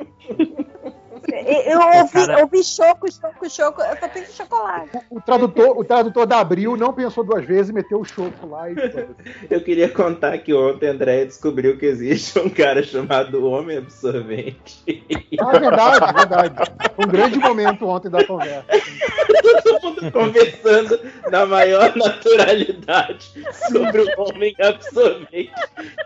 Eu 1.66 1.80
ouvi, 1.80 2.12
Cara- 2.14 2.40
ouvi 2.42 2.64
choco, 2.64 3.12
choco, 3.12 3.50
choco. 3.50 3.82
Eu 3.82 3.98
só 3.98 4.08
penso 4.08 4.32
em 4.32 4.36
chocolate. 4.36 4.90
O 5.10 5.22
tradutor, 5.22 5.78
o 5.78 5.84
tradutor 5.84 6.26
da 6.26 6.40
Abril 6.40 6.76
não 6.78 6.94
pensou 6.94 7.24
duas 7.24 7.46
vezes 7.46 7.70
e 7.70 7.74
meteu 7.74 8.00
o 8.00 8.06
choco 8.06 8.48
lá 8.48 8.70
e. 8.70 8.76
Eu 9.50 9.62
queria 9.64 9.90
contar 9.90 10.38
que 10.40 10.54
ontem 10.54 10.88
André 10.88 11.26
descobriu 11.26 11.78
que 11.78 11.86
existe 11.86 12.38
um 12.40 12.50
cara 12.50 12.84
chamado 12.84 13.46
Homem 13.46 13.78
Absorvente. 13.78 14.84
Ah, 15.40 15.56
é 15.56 15.60
verdade, 15.60 16.14
verdade. 16.14 16.72
Foi 16.96 17.06
um 17.06 17.10
grande 17.10 17.38
momento 17.40 17.88
ontem 17.88 18.10
da 18.10 18.24
conversa. 18.26 18.66
Todo 19.64 19.82
mundo 19.84 20.12
conversando 20.12 21.00
na 21.30 21.46
maior 21.46 21.96
naturalidade 21.96 23.32
sobre 23.70 24.02
o 24.02 24.08
Homem 24.22 24.56
Absorvente. 24.60 25.52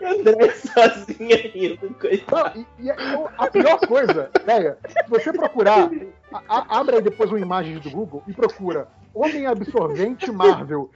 E 0.01 0.05
André 0.05 0.49
sozinha 0.51 1.37
rindo, 1.53 1.95
coitado. 1.99 2.59
Não, 2.59 2.65
e, 2.79 2.85
e 2.85 2.91
a, 2.91 2.95
a 3.37 3.47
pior 3.47 3.79
coisa, 3.87 4.29
velho, 4.45 4.75
se 5.03 5.09
você 5.09 5.31
procurar, 5.33 5.89
a- 6.33 6.41
a- 6.47 6.79
abre 6.79 6.95
aí 6.97 7.01
depois 7.01 7.29
uma 7.31 7.39
imagem 7.39 7.77
do 7.79 7.89
Google 7.89 8.23
e 8.27 8.33
procura 8.33 8.87
Homem 9.13 9.45
Absorvente 9.45 10.31
Marvel. 10.31 10.89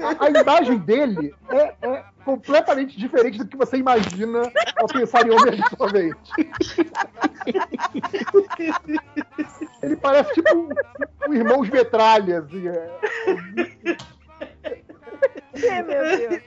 A, 0.00 0.24
a 0.26 0.30
imagem 0.30 0.78
dele 0.78 1.34
é, 1.50 1.74
é 1.82 2.04
completamente 2.24 2.96
diferente 2.98 3.38
do 3.38 3.46
que 3.46 3.56
você 3.56 3.76
imagina 3.76 4.42
ao 4.78 4.86
pensar 4.86 5.26
em 5.26 5.30
Homem 5.30 5.60
Absorvente. 5.60 6.32
Ele 9.82 9.96
parece 9.96 10.32
tipo 10.34 10.56
um, 10.56 10.68
um 11.28 11.34
Irmãos 11.34 11.68
Metralha, 11.68 12.38
assim. 12.40 12.68
é. 12.68 12.90
Ai, 15.70 15.82
meu 15.82 16.02
Deus. 16.18 16.42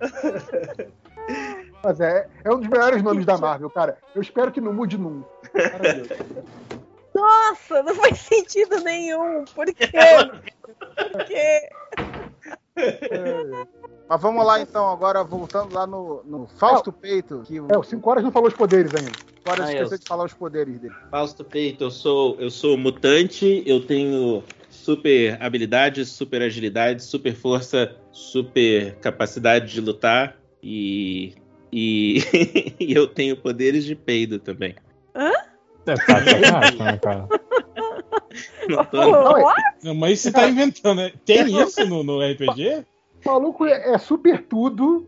Mas 1.84 2.00
é, 2.00 2.26
é 2.42 2.50
um 2.50 2.58
dos 2.58 2.68
melhores 2.68 3.02
nomes 3.02 3.26
da 3.26 3.36
Marvel, 3.36 3.68
cara. 3.68 3.98
Eu 4.14 4.22
espero 4.22 4.50
que 4.50 4.60
não 4.60 4.72
mude 4.72 4.96
nunca. 4.96 5.28
Nossa, 7.14 7.82
não 7.82 7.94
faz 7.94 8.18
sentido 8.20 8.80
nenhum. 8.80 9.44
Por 9.54 9.66
quê? 9.66 9.86
Por 11.12 11.24
quê? 11.24 11.68
Mas 14.08 14.20
vamos 14.20 14.44
lá 14.46 14.60
então, 14.60 14.90
agora 14.90 15.22
voltando 15.22 15.72
lá 15.74 15.86
no, 15.86 16.22
no 16.24 16.46
Fausto 16.58 16.90
Peito, 16.92 17.42
que 17.46 17.60
o 17.60 17.70
É, 17.70 17.78
o 17.78 17.82
5 17.82 18.10
horas 18.10 18.24
não 18.24 18.32
falou 18.32 18.48
os 18.48 18.54
poderes 18.54 18.92
ainda. 18.94 19.12
agora 19.44 19.62
Ah, 19.64 19.72
esqueceu 19.72 19.92
eu- 19.92 19.98
de 19.98 20.06
falar 20.06 20.24
os 20.24 20.34
poderes 20.34 20.78
dele. 20.80 20.94
Fausto 21.10 21.44
Peito, 21.44 21.84
eu 21.84 21.90
sou, 21.90 22.36
eu 22.40 22.50
sou 22.50 22.76
mutante, 22.78 23.62
eu 23.66 23.86
tenho 23.86 24.42
super 24.70 25.40
habilidade, 25.40 26.04
super 26.04 26.42
agilidade, 26.42 27.02
super 27.04 27.34
força, 27.34 27.94
super 28.10 28.96
capacidade 29.00 29.70
de 29.72 29.80
lutar 29.80 30.36
e. 30.62 31.34
E, 31.76 32.20
e 32.78 32.92
eu 32.94 33.08
tenho 33.08 33.36
poderes 33.36 33.84
de 33.84 33.96
peido 33.96 34.38
também. 34.38 34.76
É, 35.12 35.30
tá 35.84 35.94
de 35.94 36.04
sacanagem, 36.06 36.78
né, 36.78 36.96
cara? 36.98 37.28
Não 38.68 38.84
tô- 38.84 38.96
Não, 39.10 39.50
é-? 39.50 39.54
Não, 39.82 39.94
mas 39.94 40.20
você 40.20 40.30
tá 40.30 40.48
inventando, 40.48 40.98
né? 40.98 41.12
Tem 41.24 41.46
isso 41.62 41.84
no, 41.86 42.04
no 42.04 42.20
RPG? 42.20 42.84
O 43.24 43.28
maluco 43.28 43.66
é, 43.66 43.92
é 43.94 43.98
super 43.98 44.42
tudo, 44.44 45.04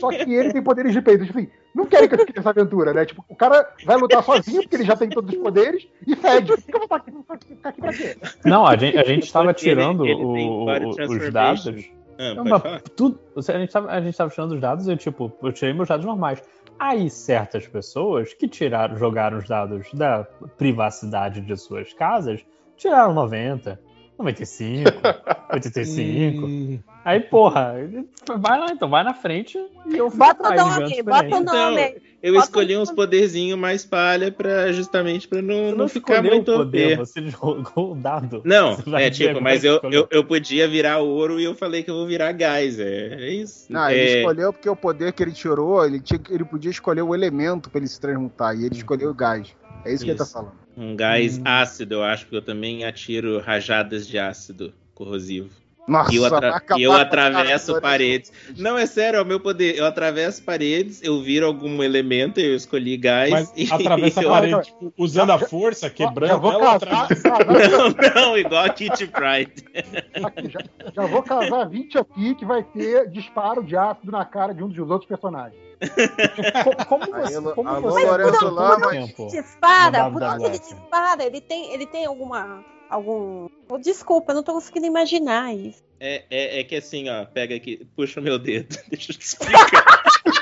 só 0.00 0.08
que 0.08 0.32
ele 0.32 0.52
tem 0.52 0.62
poderes 0.62 0.92
de 0.92 1.02
peito. 1.02 1.26
Tipo 1.26 1.38
assim, 1.38 1.48
não 1.74 1.84
querem 1.86 2.08
que 2.08 2.14
eu 2.14 2.18
fique 2.20 2.32
nessa 2.36 2.50
aventura, 2.50 2.92
né? 2.94 3.04
Tipo, 3.04 3.24
o 3.28 3.36
cara 3.36 3.68
vai 3.84 3.96
lutar 3.98 4.22
sozinho, 4.24 4.62
porque 4.62 4.76
ele 4.76 4.84
já 4.84 4.96
tem 4.96 5.08
todos 5.10 5.34
os 5.34 5.40
poderes, 5.42 5.86
e 6.06 6.16
fede. 6.16 6.46
Por 6.56 6.62
que 6.62 6.74
eu 6.74 6.78
vou 6.78 6.82
ficar 6.82 6.96
aqui 6.96 7.54
pra 7.80 7.92
quê? 7.92 8.16
Não, 8.46 8.66
a 8.66 8.76
gente, 8.76 8.96
a 8.98 9.04
gente 9.04 9.30
tava 9.32 9.46
ele- 9.50 9.54
tirando 9.54 10.06
ele 10.06 10.16
tem 10.16 10.48
o- 10.48 10.88
os 10.88 11.32
dados. 11.32 11.64
Ah, 12.22 12.80
tudo, 12.96 13.18
a, 13.36 13.40
gente 13.40 13.72
tava, 13.72 13.90
a 13.90 14.00
gente 14.00 14.16
tava 14.16 14.30
tirando 14.30 14.52
os 14.52 14.60
dados 14.60 14.88
e, 14.88 14.96
tipo, 14.96 15.32
eu 15.42 15.52
tirei 15.52 15.74
meus 15.74 15.88
dados 15.88 16.06
normais. 16.06 16.42
Aí, 16.78 17.08
certas 17.10 17.66
pessoas 17.66 18.34
que 18.34 18.48
tiraram, 18.48 18.96
jogaram 18.96 19.38
os 19.38 19.48
dados 19.48 19.92
da 19.94 20.24
privacidade 20.56 21.40
de 21.40 21.56
suas 21.56 21.92
casas, 21.92 22.44
tiraram 22.76 23.14
90, 23.14 23.78
95, 24.22 24.90
85. 25.52 26.46
Hum, 26.46 26.78
Aí, 27.04 27.18
porra, 27.18 27.74
vai 28.38 28.60
lá 28.60 28.66
então, 28.70 28.88
vai 28.88 29.02
na 29.02 29.12
frente 29.12 29.58
e 29.86 29.96
eu 29.96 30.08
Bota 30.08 30.42
o 30.42 30.46
atrás, 30.46 30.78
nome, 30.78 30.78
bota 30.78 30.86
o 30.88 30.92
experiência. 30.92 31.38
Então, 31.40 31.70
nome. 31.70 32.02
Eu 32.22 32.34
Bota 32.34 32.46
escolhi 32.46 32.76
uns 32.76 32.92
poderzinhos 32.92 33.58
mais 33.58 33.84
palha 33.84 34.30
pra, 34.30 34.70
justamente 34.70 35.26
pra 35.26 35.42
não, 35.42 35.54
Você 35.54 35.70
não, 35.70 35.78
não 35.78 35.88
ficar 35.88 36.22
muito 36.22 36.52
o 36.52 36.58
poder, 36.58 36.96
você 36.96 37.20
jogou 37.28 37.92
o 37.92 37.94
dado. 37.96 38.40
Não, 38.44 38.78
é 38.96 39.10
tipo, 39.10 39.40
mas 39.40 39.62
que 39.62 39.66
eu, 39.66 39.80
eu, 39.90 40.06
eu 40.08 40.24
podia 40.24 40.68
virar 40.68 40.98
ouro 40.98 41.40
e 41.40 41.44
eu 41.44 41.56
falei 41.56 41.82
que 41.82 41.90
eu 41.90 41.96
vou 41.96 42.06
virar 42.06 42.30
gás. 42.30 42.78
É, 42.78 43.14
é 43.14 43.30
isso. 43.30 43.66
Não, 43.68 43.86
é, 43.86 43.96
ele 43.96 44.18
escolheu 44.20 44.52
porque 44.52 44.68
o 44.68 44.76
poder 44.76 45.12
que 45.12 45.24
ele 45.24 45.32
tirou, 45.32 45.84
ele, 45.84 45.98
tinha, 46.00 46.20
ele 46.30 46.44
podia 46.44 46.70
escolher 46.70 47.02
o 47.02 47.12
elemento 47.12 47.68
pra 47.68 47.80
ele 47.80 47.88
se 47.88 48.00
transmutar, 48.00 48.54
e 48.54 48.66
ele 48.66 48.76
escolheu 48.76 49.10
o 49.10 49.14
gás. 49.14 49.52
É 49.84 49.92
isso, 49.92 50.04
que 50.04 50.10
ele 50.10 50.18
tá 50.18 50.22
Isso. 50.22 50.32
falando. 50.32 50.61
Um 50.76 50.94
gás 50.96 51.38
Hum. 51.38 51.42
ácido, 51.44 51.94
eu 51.94 52.02
acho, 52.04 52.24
porque 52.24 52.36
eu 52.36 52.42
também 52.44 52.84
atiro 52.84 53.38
rajadas 53.40 54.06
de 54.06 54.18
ácido 54.18 54.74
corrosivo. 54.94 55.61
Nossa, 55.86 56.12
E 56.12 56.16
eu, 56.16 56.24
atra- 56.24 56.62
e 56.76 56.82
eu 56.84 56.92
atravesso 56.92 57.80
paredes. 57.80 58.32
Não, 58.56 58.78
é 58.78 58.86
sério, 58.86 59.18
é 59.18 59.22
o 59.22 59.26
meu 59.26 59.40
poder. 59.40 59.76
Eu 59.76 59.84
atravesso 59.84 60.42
paredes, 60.44 61.02
eu 61.02 61.20
viro 61.20 61.44
algum 61.46 61.82
elemento, 61.82 62.38
eu 62.38 62.54
escolhi 62.54 62.96
gás. 62.96 63.30
mas 63.30 63.52
e 63.56 63.68
atravessa 63.72 64.20
a 64.20 64.22
eu- 64.22 64.30
parede, 64.30 64.62
tipo, 64.62 64.94
usando 64.96 65.30
a 65.32 65.38
força, 65.40 65.88
Já 65.88 65.94
quebrando 65.94 66.40
vou 66.40 66.52
ela. 66.52 66.74
atravessa- 66.76 67.22
Não, 68.14 68.22
não, 68.22 68.38
igual 68.38 68.64
a 68.64 68.68
Kitty 68.68 69.06
Pride. 69.08 69.64
aqui, 70.22 70.50
já, 70.50 70.60
já 70.94 71.06
vou 71.06 71.22
casar 71.22 71.68
20 71.68 71.98
aqui 71.98 72.34
que 72.36 72.44
vai 72.44 72.62
ter 72.62 73.10
disparo 73.10 73.62
de 73.64 73.76
ácido 73.76 74.12
na 74.12 74.24
cara 74.24 74.54
de 74.54 74.62
um 74.62 74.68
dos 74.68 74.88
outros 74.88 75.08
personagens. 75.08 75.60
Co- 76.62 76.86
Como 76.86 77.02
Aí, 77.16 77.22
você, 77.24 77.34
alô- 77.34 77.54
como 77.54 77.68
alô, 77.68 77.90
você 77.90 78.06
Lourenço 78.06 78.44
No 80.10 80.12
por 80.12 80.20
que 80.20 80.44
ele? 80.46 80.58
Ele 81.26 81.40
tem, 81.40 81.72
ele 81.74 81.86
tem 81.86 82.06
alguma. 82.06 82.64
Algum. 82.92 83.48
Desculpa, 83.80 84.32
eu 84.32 84.36
não 84.36 84.42
tô 84.42 84.52
conseguindo 84.52 84.86
imaginar 84.86 85.54
isso. 85.54 85.82
É, 85.98 86.24
é, 86.30 86.60
é 86.60 86.64
que 86.64 86.76
assim, 86.76 87.08
ó, 87.08 87.24
pega 87.24 87.54
aqui, 87.54 87.86
puxa 87.96 88.20
o 88.20 88.22
meu 88.22 88.38
dedo, 88.38 88.76
deixa 88.88 89.12
eu 89.12 89.16
te 89.16 89.24
explicar. 89.24 90.02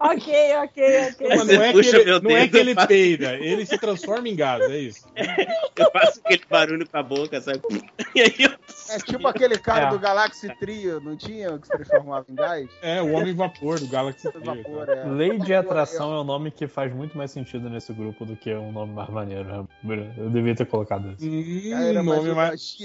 ok, 0.00 0.56
ok, 0.64 1.08
ok. 1.12 1.28
Mas 1.28 1.46
não 1.46 1.62
é, 1.62 1.72
que 1.72 1.78
ele, 1.78 2.04
meu 2.04 2.20
não 2.22 2.30
é 2.36 2.48
que 2.48 2.56
ele 2.56 2.74
faço- 2.74 2.88
peida, 2.88 3.34
ele 3.36 3.66
se 3.66 3.78
transforma 3.78 4.28
em 4.28 4.34
gás, 4.36 4.62
é 4.70 4.78
isso. 4.78 5.06
Eu 5.76 5.90
faço 5.92 6.20
aquele 6.24 6.42
barulho 6.50 6.86
com 6.88 6.98
a 6.98 7.02
boca, 7.02 7.40
sabe? 7.40 7.60
E 8.14 8.20
aí 8.22 8.34
eu. 8.40 8.50
É 8.90 8.98
tipo 8.98 9.26
aquele 9.28 9.56
cara 9.56 9.86
É. 9.86 9.90
do 9.90 9.98
Galaxy 9.98 10.48
Trio, 10.58 11.00
não 11.00 11.16
tinha? 11.16 11.56
Que 11.58 11.66
se 11.66 11.72
transformava 11.72 12.26
em 12.28 12.34
gás? 12.34 12.68
É, 12.82 13.00
o 13.00 13.12
Homem 13.12 13.32
Vapor 13.34 13.78
do 13.78 13.86
Galaxy 13.86 14.30
Trio. 14.32 14.44
Vapor, 14.44 14.88
é. 14.90 15.04
Lei 15.04 15.38
de 15.38 15.54
atração 15.54 16.12
é 16.12 16.20
um 16.20 16.24
nome 16.24 16.50
que 16.50 16.66
faz 16.66 16.92
muito 16.92 17.16
mais 17.16 17.30
sentido 17.30 17.70
nesse 17.70 17.92
grupo 17.92 18.26
do 18.26 18.34
que 18.36 18.52
um 18.52 18.72
nome 18.72 18.92
mais 18.92 19.08
maneiro. 19.10 19.44
né? 19.84 20.12
Eu 20.18 20.28
devia 20.30 20.54
ter 20.56 20.66
colocado 20.66 21.12
isso. 21.12 21.24
Hum, 21.26 21.72
é. 21.72 21.88
Era 21.90 22.02
nome 22.02 22.30
mais 22.32 22.50
mais. 22.50 22.76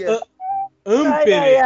Ampere. 0.85 1.57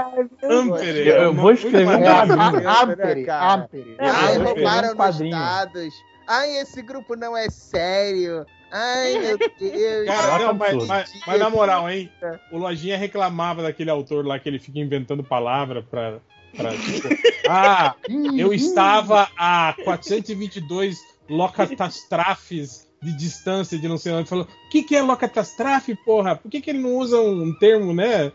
Ampere. 0.43 1.07
Eu- 1.07 1.15
eu 1.23 1.33
vou 1.33 1.51
escrever 1.51 1.85
um 1.87 1.91
É, 2.03 2.07
a- 2.07 2.83
Ampere, 2.83 3.25
cara. 3.25 3.53
Ampere. 3.55 3.95
É, 3.99 4.09
Ai, 4.09 4.37
roubaram 4.37 4.95
nos 4.95 5.19
dados. 5.29 5.93
Ai, 6.27 6.57
esse 6.57 6.81
grupo 6.81 7.15
não 7.15 7.35
é 7.35 7.49
sério. 7.49 8.45
Ai, 8.71 9.17
meu 9.19 9.37
Deus. 9.59 10.05
Cara, 10.07 10.39
não, 10.45 10.53
mas, 10.53 10.69
absurdo. 10.69 10.87
mas- 10.87 11.11
mas 11.25 11.39
na 11.39 11.49
moral, 11.49 11.89
hein? 11.89 12.09
O 12.51 12.57
Lojinha 12.59 12.97
reclamava 12.97 13.63
daquele 13.63 13.89
autor 13.89 14.25
lá 14.25 14.37
que 14.39 14.47
ele 14.47 14.59
fica 14.59 14.79
inventando 14.79 15.23
palavra 15.23 15.81
pra. 15.83 16.19
pra 16.55 16.69
tipo, 16.71 17.07
ah, 17.49 17.95
eu 18.37 18.53
estava 18.53 19.27
a 19.37 19.75
422 19.83 20.97
locatastrafes 21.29 22.87
de 23.01 23.13
distância 23.17 23.77
de 23.77 23.87
não 23.87 23.97
sei 23.97 24.11
onde. 24.13 24.29
Falou, 24.29 24.45
o 24.45 24.69
que, 24.69 24.83
que 24.83 24.95
é 24.95 25.01
locatastrofe, 25.01 25.95
porra? 25.95 26.35
Por 26.35 26.49
que, 26.51 26.61
que 26.61 26.69
ele 26.69 26.79
não 26.79 26.95
usa 26.95 27.19
um 27.19 27.53
termo, 27.57 27.93
né? 27.93 28.31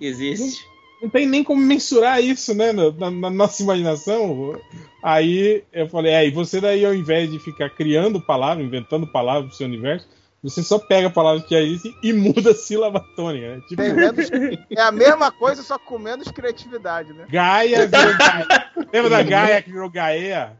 Existe. 0.00 0.64
Não 1.02 1.10
tem 1.10 1.26
nem 1.26 1.44
como 1.44 1.60
mensurar 1.60 2.22
isso, 2.22 2.54
né? 2.54 2.72
Na, 2.72 3.10
na- 3.10 3.30
nossa 3.30 3.62
imaginação. 3.62 4.58
Aí 5.02 5.62
eu 5.72 5.88
falei, 5.88 6.12
é, 6.12 6.26
e 6.26 6.30
você 6.30 6.60
daí, 6.60 6.84
ao 6.84 6.94
invés 6.94 7.30
de 7.30 7.38
ficar 7.38 7.68
criando 7.70 8.20
palavras, 8.20 8.66
inventando 8.66 9.06
palavras 9.06 9.48
pro 9.48 9.56
seu 9.56 9.66
universo, 9.66 10.08
você 10.42 10.62
só 10.62 10.78
pega 10.78 11.10
palavras 11.10 11.44
que 11.44 11.54
já 11.54 11.60
existem 11.60 11.94
e 12.02 12.12
muda 12.12 12.52
a 12.52 12.54
sílaba 12.54 13.00
tônica, 13.14 13.56
né? 13.56 13.60
Tipo, 13.68 13.82
menos- 13.82 14.30
É 14.70 14.80
a 14.80 14.90
mesma 14.92 15.30
coisa, 15.30 15.62
só 15.62 15.78
com 15.78 15.98
menos 15.98 16.28
criatividade, 16.28 17.12
né? 17.12 17.26
Gaia 17.28 17.86
virou 17.88 18.16
Gaia. 18.16 18.46
Lembra 18.92 19.10
da 19.10 19.22
Gaia 19.22 19.62
que 19.62 19.70
virou 19.72 19.90
Gaia? 19.90 20.52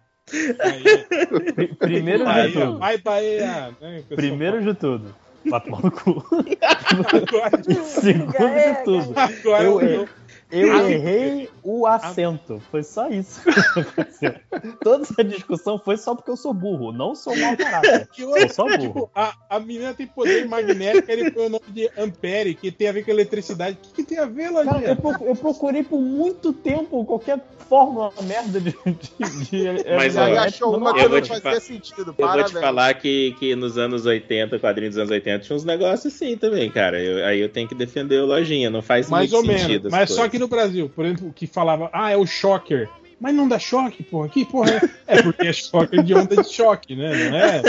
Gaia. 0.59 1.07
Pri- 1.55 1.75
Primeiro 1.77 2.19
de 2.19 2.25
Bahia, 2.25 2.53
tudo. 2.53 2.79
vai 2.79 2.99
Bahia. 2.99 3.75
Né? 3.81 4.03
Primeiro 4.15 4.63
de 4.63 4.75
tudo. 4.75 5.15
Vai 5.51 5.61
tomar 5.61 5.83
no 5.83 5.91
cu. 5.91 6.25
Agora, 7.13 7.63
Segundo 7.85 8.35
É, 8.37 8.73
de 8.75 8.85
tudo. 8.85 9.19
agora 9.19 9.65
Eu, 9.65 9.81
eu, 9.81 10.09
eu 10.51 10.89
errei 10.91 11.49
o 11.63 11.87
acento. 11.87 12.63
Foi 12.71 12.83
só 12.83 13.09
isso 13.09 13.41
que 13.43 13.51
aconteceu. 13.51 14.35
Toda 14.83 15.03
essa 15.05 15.25
discussão 15.25 15.79
foi 15.79 15.97
só 15.97 16.15
porque 16.15 16.31
eu 16.31 16.37
sou 16.37 16.55
burro. 16.55 16.93
Não 16.93 17.15
sou 17.15 17.37
mau 17.37 17.57
caráter. 17.57 18.09
que 18.15 18.23
Eu 18.23 18.49
sou 18.49 18.67
burro. 18.67 18.79
tipo, 18.81 19.11
a, 19.15 19.35
a 19.51 19.59
menina 19.61 19.93
tem 19.95 20.07
poder 20.07 20.47
magnético, 20.47 21.11
ele 21.11 21.31
põe 21.31 21.47
o 21.47 21.51
nome 21.51 21.65
de 21.69 21.91
Ampere, 21.99 22.55
que 22.55 22.71
tem 22.71 22.89
a 22.89 22.93
ver 22.93 23.05
com 23.05 23.11
eletricidade. 23.11 23.77
O 23.77 23.89
que, 23.89 24.03
que 24.03 24.05
tem 24.05 24.19
a 24.19 24.27
ver, 24.27 24.53
Cara, 24.53 24.65
Lojinha? 24.65 24.99
eu, 25.21 25.27
eu 25.29 25.37
procurei 25.37 25.83
por 25.83 26.01
muito 26.01 26.53
tempo 26.53 27.05
qualquer 27.05 27.41
fórmula 27.69 28.13
merda 28.23 28.61
de. 28.61 28.71
de, 28.71 29.51
de 29.51 29.85
Mas, 29.97 30.17
aí 30.17 30.37
achou 30.39 30.77
uma 30.77 30.91
eu 30.91 30.95
que 30.95 31.01
vou 31.09 31.11
não 31.11 31.21
te 31.21 31.29
fazia 31.29 31.51
fa- 31.53 31.61
sentido. 31.61 31.99
Eu 32.01 32.05
vou 32.05 32.15
Parabéns. 32.15 32.51
te 32.53 32.61
falar 32.61 32.95
que, 32.95 33.35
que 33.39 33.57
nos 33.57 33.77
anos 33.77 34.07
80, 34.07 34.59
quadrinhos 34.61 34.95
dos 34.95 35.01
anos 35.03 35.11
80, 35.11 35.39
tinha 35.45 35.57
uns 35.57 35.65
negócios 35.65 36.15
assim 36.15 36.37
também, 36.37 36.71
cara. 36.71 37.03
Eu- 37.03 37.25
aí 37.27 37.41
eu 37.41 37.49
tenho 37.49 37.67
que 37.69 37.75
defender 37.75 38.21
o 38.23 38.27
Lojinha, 38.27 38.71
não 38.71 38.83
faz 38.83 39.09
Mais 39.11 39.33
muito 39.33 39.37
ou 39.45 39.53
sentido. 39.53 39.69
menos. 39.69 39.87
as 39.87 39.93
Mas 39.93 40.11
só 40.11 40.17
coisas. 40.17 40.31
Que 40.37 40.39
no 40.39 40.49
Brasil, 40.49 40.91
por 40.95 41.07
exemplo, 41.07 41.33
que 41.35 41.47
falava, 41.47 41.89
ah, 41.93 42.11
é 42.11 42.17
o 42.17 42.27
Shocker. 42.27 42.89
Mas 43.19 43.35
não 43.35 43.49
dá 43.49 43.59
choque, 43.59 44.03
porra. 44.03 44.29
Que 44.29 44.45
porra 44.45 44.73
é? 44.73 45.17
É 45.17 45.23
porque 45.23 45.47
é 45.47 45.53
choque 45.53 46.03
de 46.03 46.15
onda 46.15 46.37
de 46.37 46.53
choque, 46.53 46.95
né? 46.95 47.31
Não 47.31 47.39
é? 47.39 47.63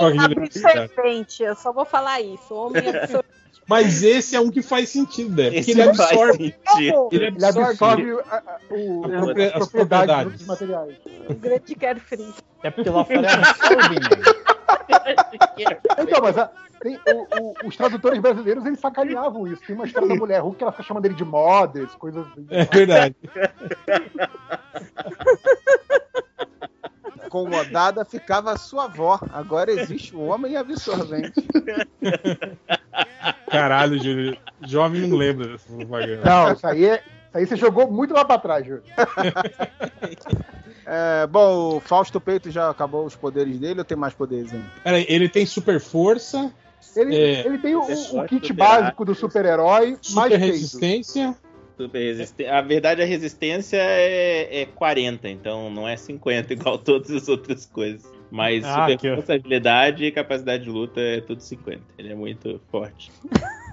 Homem 0.00 0.20
absorvente, 0.20 1.44
eu 1.44 1.54
só 1.54 1.72
vou 1.72 1.84
falar 1.84 2.20
isso. 2.20 2.52
Homem 2.52 2.88
absorvente. 2.88 3.43
Mas 3.66 4.02
esse 4.02 4.36
é 4.36 4.40
um 4.40 4.50
que 4.50 4.60
faz 4.62 4.88
sentido, 4.90 5.34
né? 5.36 5.44
Porque 5.44 5.58
Esse 5.58 5.70
ele 5.70 5.84
faz 5.84 6.00
absorve. 6.00 6.54
sentido. 6.68 7.08
Ele 7.12 7.24
Ele 7.26 7.44
absorve. 7.44 7.70
absorve 7.70 8.12
a- 8.30 8.36
a- 8.36 8.58
o- 8.70 9.04
As 9.04 9.12
as 9.62 9.68
propriedades. 9.70 10.32
dos 10.38 10.46
materiais. 10.46 10.96
O 11.28 11.34
grande 11.34 11.74
carefree. 11.74 12.34
É 12.62 12.70
porque 12.70 12.90
lá 12.90 13.04
fora 13.04 13.26
é 13.26 13.32
absorving. 13.32 14.00
Então, 15.98 16.20
mas 16.22 16.36
a- 16.38 16.50
tem- 16.80 16.98
o- 17.08 17.26
o- 17.40 17.54
os 17.66 17.76
tradutores 17.76 18.18
brasileiros 18.20 18.64
eles 18.66 18.78
sacaneavam 18.80 19.46
isso. 19.46 19.62
Tem 19.66 19.74
uma 19.74 19.86
história 19.86 20.08
da 20.08 20.14
mulher 20.14 20.40
Hulk 20.40 20.58
que 20.58 20.64
ela 20.64 20.72
fica 20.72 20.82
chamando 20.84 21.04
ele 21.06 21.14
de 21.14 21.24
modas, 21.24 21.94
coisas 21.94 22.26
assim. 22.26 22.46
É 22.50 22.64
verdade. 22.64 23.14
Incomodada 27.38 28.04
ficava 28.04 28.52
a 28.52 28.56
sua 28.56 28.84
avó. 28.84 29.18
Agora 29.32 29.72
existe 29.72 30.14
o 30.14 30.20
homem 30.26 30.56
absorvente. 30.56 31.42
Caralho, 33.50 33.98
Júlio. 34.02 34.36
Jovem 34.66 35.02
não 35.08 35.16
lembra 35.16 35.48
dessa 35.48 35.72
propaganda. 35.72 36.22
Não, 36.24 36.52
isso 36.52 36.66
aí, 36.66 36.84
é- 36.86 36.94
isso 36.96 37.02
aí 37.38 37.46
você 37.46 37.56
jogou 37.56 37.90
muito 37.90 38.14
lá 38.14 38.24
pra 38.24 38.38
trás, 38.38 38.64
Júlio. 38.64 38.82
É, 40.86 41.26
bom, 41.26 41.76
o 41.76 41.80
Fausto 41.80 42.20
Peito 42.20 42.50
já 42.50 42.70
acabou 42.70 43.04
os 43.04 43.16
poderes 43.16 43.58
dele 43.58 43.80
ou 43.80 43.84
tem 43.84 43.96
mais 43.96 44.14
poderes 44.14 44.52
ainda? 44.52 44.66
Peraí, 44.84 45.04
ele 45.08 45.28
tem 45.28 45.44
super 45.46 45.80
força, 45.80 46.52
Ele, 46.94 47.16
É. 47.16 47.44
ele 47.46 47.58
tem 47.58 47.74
o, 47.74 47.82
É 47.90 47.94
o 48.22 48.24
kit 48.26 48.52
básico 48.52 49.04
do 49.04 49.14
super-herói, 49.16 49.92
mais 49.92 50.04
super 50.06 50.28
feito. 50.38 50.52
resistência. 50.52 51.34
Super 51.76 51.98
resiste- 51.98 52.46
A 52.46 52.60
verdade, 52.60 53.02
a 53.02 53.04
resistência 53.04 53.78
é, 53.80 54.62
é 54.62 54.66
40, 54.66 55.28
então 55.28 55.70
não 55.70 55.88
é 55.88 55.96
50, 55.96 56.52
igual 56.54 56.78
todas 56.78 57.10
as 57.10 57.28
outras 57.28 57.66
coisas. 57.66 58.04
Mas 58.30 58.64
Ah, 58.64 58.88
super 58.88 59.16
força, 59.16 59.34
agilidade 59.34 60.04
e 60.04 60.10
capacidade 60.12 60.64
de 60.64 60.70
luta 60.70 61.00
é 61.00 61.20
tudo 61.20 61.40
50. 61.40 61.82
Ele 61.98 62.12
é 62.12 62.14
muito 62.14 62.60
forte. 62.70 63.10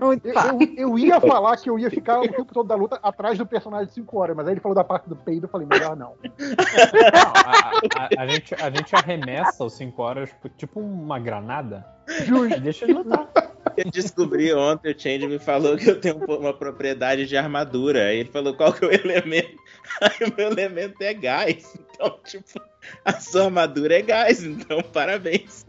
Muito 0.00 0.28
Eu, 0.28 0.58
eu- 0.76 0.98
ia 0.98 1.20
falar 1.20 1.56
que 1.56 1.68
eu 1.68 1.76
ia 1.78 1.90
ficar 1.90 2.20
o 2.20 2.28
tempo 2.28 2.44
todo 2.54 2.66
da 2.68 2.76
luta 2.76 2.96
atrás 3.02 3.36
do 3.36 3.44
personagem 3.44 3.88
de 3.88 3.92
5 3.94 4.16
horas, 4.18 4.36
mas 4.36 4.46
aí 4.46 4.54
ele 4.54 4.60
falou 4.60 4.74
da 4.76 4.84
parte 4.84 5.08
do 5.08 5.16
peido, 5.16 5.46
eu 5.46 5.48
falei, 5.48 5.66
melhor 5.66 5.96
não. 5.96 6.14
Não, 6.14 7.32
a, 7.34 8.04
a- 8.04 8.08
a 8.22 8.26
gente, 8.28 8.54
a 8.54 8.70
gente 8.70 8.94
arremessa 8.94 9.64
os 9.64 9.72
5 9.72 10.00
horas 10.00 10.30
tipo 10.56 10.78
uma 10.78 11.18
granada 11.18 11.84
Justo. 12.24 12.60
deixa 12.60 12.84
ele 12.84 12.94
lutar. 12.94 13.28
Eu 13.76 13.90
descobri 13.90 14.52
ontem, 14.52 14.92
o 14.92 14.98
Change 14.98 15.26
me 15.26 15.38
falou 15.38 15.76
que 15.76 15.90
eu 15.90 16.00
tenho 16.00 16.16
um 16.16 16.34
uma 16.34 16.52
propriedade 16.52 17.26
de 17.26 17.36
armadura. 17.36 18.06
Aí 18.06 18.18
ele 18.18 18.30
falou 18.30 18.54
qual 18.54 18.72
que 18.72 18.84
é 18.84 18.88
o 18.88 18.92
elemento. 18.92 19.58
Aí 20.00 20.28
o 20.28 20.34
meu 20.36 20.50
elemento 20.50 21.02
é 21.02 21.14
gás. 21.14 21.76
Então, 21.94 22.18
tipo, 22.24 22.60
a 23.04 23.12
sua 23.20 23.44
armadura 23.44 23.98
é 23.98 24.02
gás. 24.02 24.42
Então, 24.42 24.82
parabéns. 24.92 25.66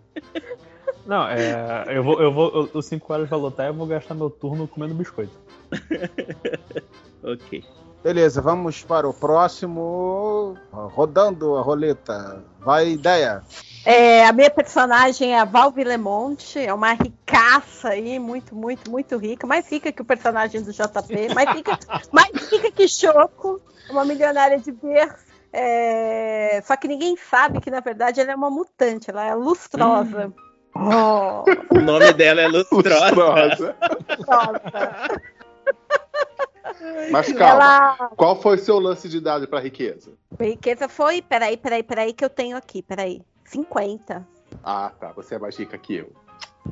Não, 1.06 1.28
é. 1.28 1.86
Eu 1.88 2.04
vou, 2.04 2.22
eu 2.22 2.34
vou, 2.34 2.70
os 2.74 2.86
5 2.86 3.14
horas 3.14 3.30
vai 3.30 3.40
lutar 3.40 3.68
e 3.68 3.70
eu 3.70 3.74
vou 3.74 3.86
gastar 3.86 4.16
meu 4.16 4.30
turno 4.30 4.68
comendo 4.68 4.94
biscoito. 4.94 5.38
Ok. 7.24 7.64
Beleza, 8.04 8.40
vamos 8.40 8.84
para 8.84 9.10
o 9.10 9.14
próximo. 9.14 10.56
Rodando 10.72 11.56
a 11.56 11.62
roleta. 11.64 12.46
Vai, 12.60 12.90
ideia. 12.90 13.42
É, 13.86 14.26
a 14.26 14.34
minha 14.34 14.50
personagem 14.50 15.34
é 15.36 15.40
a 15.40 15.46
Val 15.46 15.72
Vilemonte, 15.72 16.58
é 16.60 16.74
uma 16.74 16.92
ricaça 16.94 17.90
aí, 17.90 18.18
muito, 18.18 18.56
muito, 18.56 18.90
muito 18.90 19.16
rica, 19.18 19.46
mais 19.46 19.72
rica 19.72 19.92
que 19.92 20.02
o 20.02 20.06
personagem 20.06 20.62
do 20.64 20.72
JP, 20.72 21.34
mais 21.36 21.50
rica, 21.56 21.78
mais 22.12 22.32
rica 22.52 22.72
que 22.72 22.88
Choco, 22.88 23.62
uma 23.90 24.04
milionária 24.04 24.58
de 24.60 24.72
berço. 24.72 25.24
É, 25.54 26.62
Só 26.66 26.76
que 26.76 26.88
ninguém 26.88 27.16
sabe 27.16 27.62
que, 27.62 27.70
na 27.72 27.80
verdade, 27.80 28.20
ela 28.20 28.32
é 28.32 28.36
uma 28.36 28.50
mutante, 28.50 29.10
ela 29.10 29.24
é 29.26 29.36
lustrosa. 29.36 30.34
Oh, 30.76 31.46
O 31.70 31.80
nome 31.80 32.12
dela 32.12 32.42
é 32.42 32.48
Lustrosa. 32.48 33.16
Lustrosa. 33.16 33.76
lustrosa. 34.10 35.22
Mas 37.12 37.32
calma, 37.32 37.96
Ela. 37.98 38.10
qual 38.18 38.42
foi 38.42 38.58
seu 38.58 38.80
lance 38.80 39.08
de 39.08 39.22
dado 39.22 39.48
pra 39.48 39.60
riqueza? 39.62 40.12
Riqueza 40.38 40.90
foi. 40.90 41.22
Peraí, 41.22 41.56
peraí, 41.56 41.84
peraí, 41.84 42.12
que 42.14 42.26
eu 42.26 42.30
tenho 42.30 42.58
aqui, 42.58 42.82
peraí. 42.82 43.22
50. 43.46 44.28
Ah, 44.64 44.92
tá. 45.00 45.12
Você 45.14 45.36
é 45.36 45.40
mais 45.40 45.58
rica 45.58 45.78
que 45.78 45.96
eu. 45.96 46.12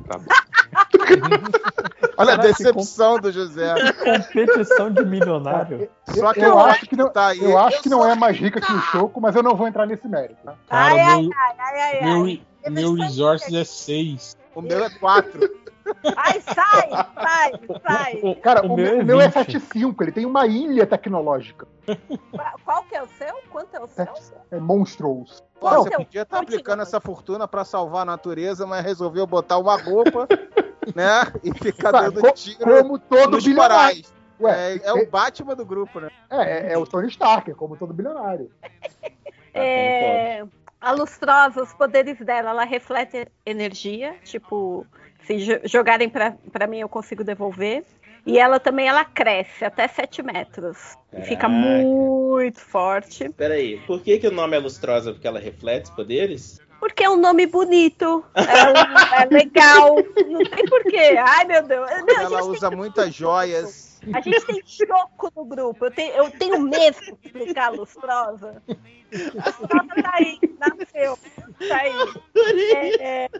Tá 0.08 0.18
bom. 0.18 0.26
Olha 2.16 2.34
a 2.34 2.36
decepção 2.36 3.18
do 3.18 3.32
José. 3.32 3.74
Competição 3.92 4.90
de 4.90 5.04
milionário. 5.04 5.88
Só 6.08 6.32
que 6.32 6.40
eu 6.40 6.44
eu 6.48 6.58
acho 6.60 6.86
que 6.86 6.96
não, 6.96 7.10
tá 7.10 7.28
aí. 7.28 7.42
eu 7.42 7.58
acho 7.58 7.82
que 7.82 7.88
não 7.88 8.06
é 8.06 8.14
mais 8.14 8.36
rica 8.36 8.60
que 8.60 8.72
o 8.72 8.80
Choco, 8.80 9.20
mas 9.20 9.34
eu 9.34 9.42
não 9.42 9.54
vou 9.54 9.66
entrar 9.66 9.86
nesse 9.86 10.06
mérito. 10.08 10.40
Tá? 10.44 10.54
Cara, 10.68 10.94
Ai, 10.94 11.00
ai, 11.00 11.22
meu, 11.22 11.30
ai, 11.34 11.54
ai, 11.58 11.80
ai, 11.80 12.02
meu, 12.02 12.24
ai. 12.24 12.42
meu 12.70 12.94
resources 12.94 13.52
é 13.52 13.64
6. 13.64 14.36
O 14.54 14.62
meu 14.62 14.84
é 14.84 14.90
4. 14.90 15.63
Ai, 16.16 16.40
sai, 16.40 16.90
sai, 17.14 17.52
sai. 17.86 18.34
Cara, 18.36 18.66
O 18.66 18.72
o, 18.72 18.76
meu 18.76 18.86
meu, 18.86 19.00
é 19.00 19.04
meu 19.04 19.20
é 19.20 19.28
20. 19.28 19.58
7,5, 19.58 20.02
ele 20.02 20.12
tem 20.12 20.24
uma 20.26 20.46
ilha 20.46 20.86
tecnológica. 20.86 21.66
Qual 22.64 22.82
que 22.84 22.96
é 22.96 23.02
o 23.02 23.06
seu? 23.08 23.34
Quanto 23.50 23.74
é 23.76 23.80
o 23.80 23.86
seu? 23.86 24.06
É 24.50 24.58
Monstrous. 24.58 25.42
Pô, 25.60 25.70
Não, 25.70 25.82
você 25.82 25.90
podia 25.90 26.22
estar 26.22 26.38
continua. 26.38 26.40
aplicando 26.58 26.82
essa 26.82 27.00
fortuna 27.00 27.46
pra 27.46 27.64
salvar 27.64 28.02
a 28.02 28.06
natureza, 28.06 28.66
mas 28.66 28.84
resolveu 28.84 29.26
botar 29.26 29.58
uma 29.58 29.76
roupa, 29.80 30.26
né? 30.94 31.32
E 31.42 31.52
ficar 31.52 31.92
Tá, 31.92 32.08
dando 32.08 32.32
tiro 32.32 32.58
como 32.82 32.98
todo 32.98 33.38
bilionário. 33.40 34.02
Ué, 34.40 34.74
É, 34.76 34.80
é 34.84 34.92
o 34.92 35.08
Batman 35.08 35.54
do 35.54 35.64
grupo, 35.64 36.00
né? 36.00 36.08
é, 36.30 36.68
é, 36.70 36.72
é 36.72 36.78
o 36.78 36.86
Tony 36.86 37.08
Stark, 37.08 37.50
é 37.50 37.54
como 37.54 37.76
todo 37.76 37.92
bilionário. 37.94 38.50
É, 39.52 40.44
a 40.80 40.90
lustrosa, 40.92 41.62
os 41.62 41.72
poderes 41.72 42.18
dela, 42.18 42.50
ela 42.50 42.64
reflete 42.64 43.26
energia, 43.46 44.14
tipo, 44.24 44.84
se 45.26 45.36
jo- 45.38 45.60
jogarem 45.64 46.08
pra, 46.08 46.34
pra 46.52 46.66
mim 46.66 46.78
eu 46.80 46.88
consigo 46.88 47.22
devolver. 47.24 47.84
E 48.26 48.38
ela 48.38 48.58
também 48.58 48.88
ela 48.88 49.04
cresce 49.04 49.66
até 49.66 49.86
7 49.86 50.22
metros. 50.22 50.78
E 51.12 51.20
fica 51.22 51.42
Caraca. 51.42 51.48
muito 51.58 52.58
forte. 52.58 53.28
Peraí, 53.30 53.78
por 53.86 54.00
que, 54.00 54.18
que 54.18 54.26
o 54.26 54.30
nome 54.32 54.56
é 54.56 54.60
lustrosa? 54.60 55.12
Porque 55.12 55.28
ela 55.28 55.38
reflete 55.38 55.84
os 55.84 55.90
poderes? 55.90 56.58
Porque 56.80 57.04
é 57.04 57.10
um 57.10 57.16
nome 57.16 57.46
bonito, 57.46 58.24
é, 58.34 59.22
é 59.22 59.26
legal. 59.26 59.96
Não 59.96 60.44
sei 60.44 60.64
porquê. 60.68 61.16
Ai, 61.18 61.44
meu 61.44 61.62
Deus. 61.62 61.90
Não, 62.06 62.20
Ela 62.22 62.44
usa 62.44 62.70
muitas 62.70 63.14
joias. 63.14 64.00
A 64.12 64.20
gente 64.20 64.44
tem 64.46 64.60
choco 64.66 65.30
no 65.34 65.44
grupo. 65.46 65.84
Eu 65.86 65.90
tenho, 65.90 66.12
eu 66.14 66.30
tenho 66.30 66.60
medo 66.60 66.98
de 67.00 67.16
explicar 67.26 67.66
a 67.66 67.70
lustrosa. 67.70 68.62
A 69.12 69.48
lustrosa 69.48 70.02
tá 70.02 70.10
aí, 70.14 70.38
nasceu. 70.58 71.18
Tá 71.68 71.76
aí. 71.76 71.92
É, 72.74 73.24
é, 73.24 73.30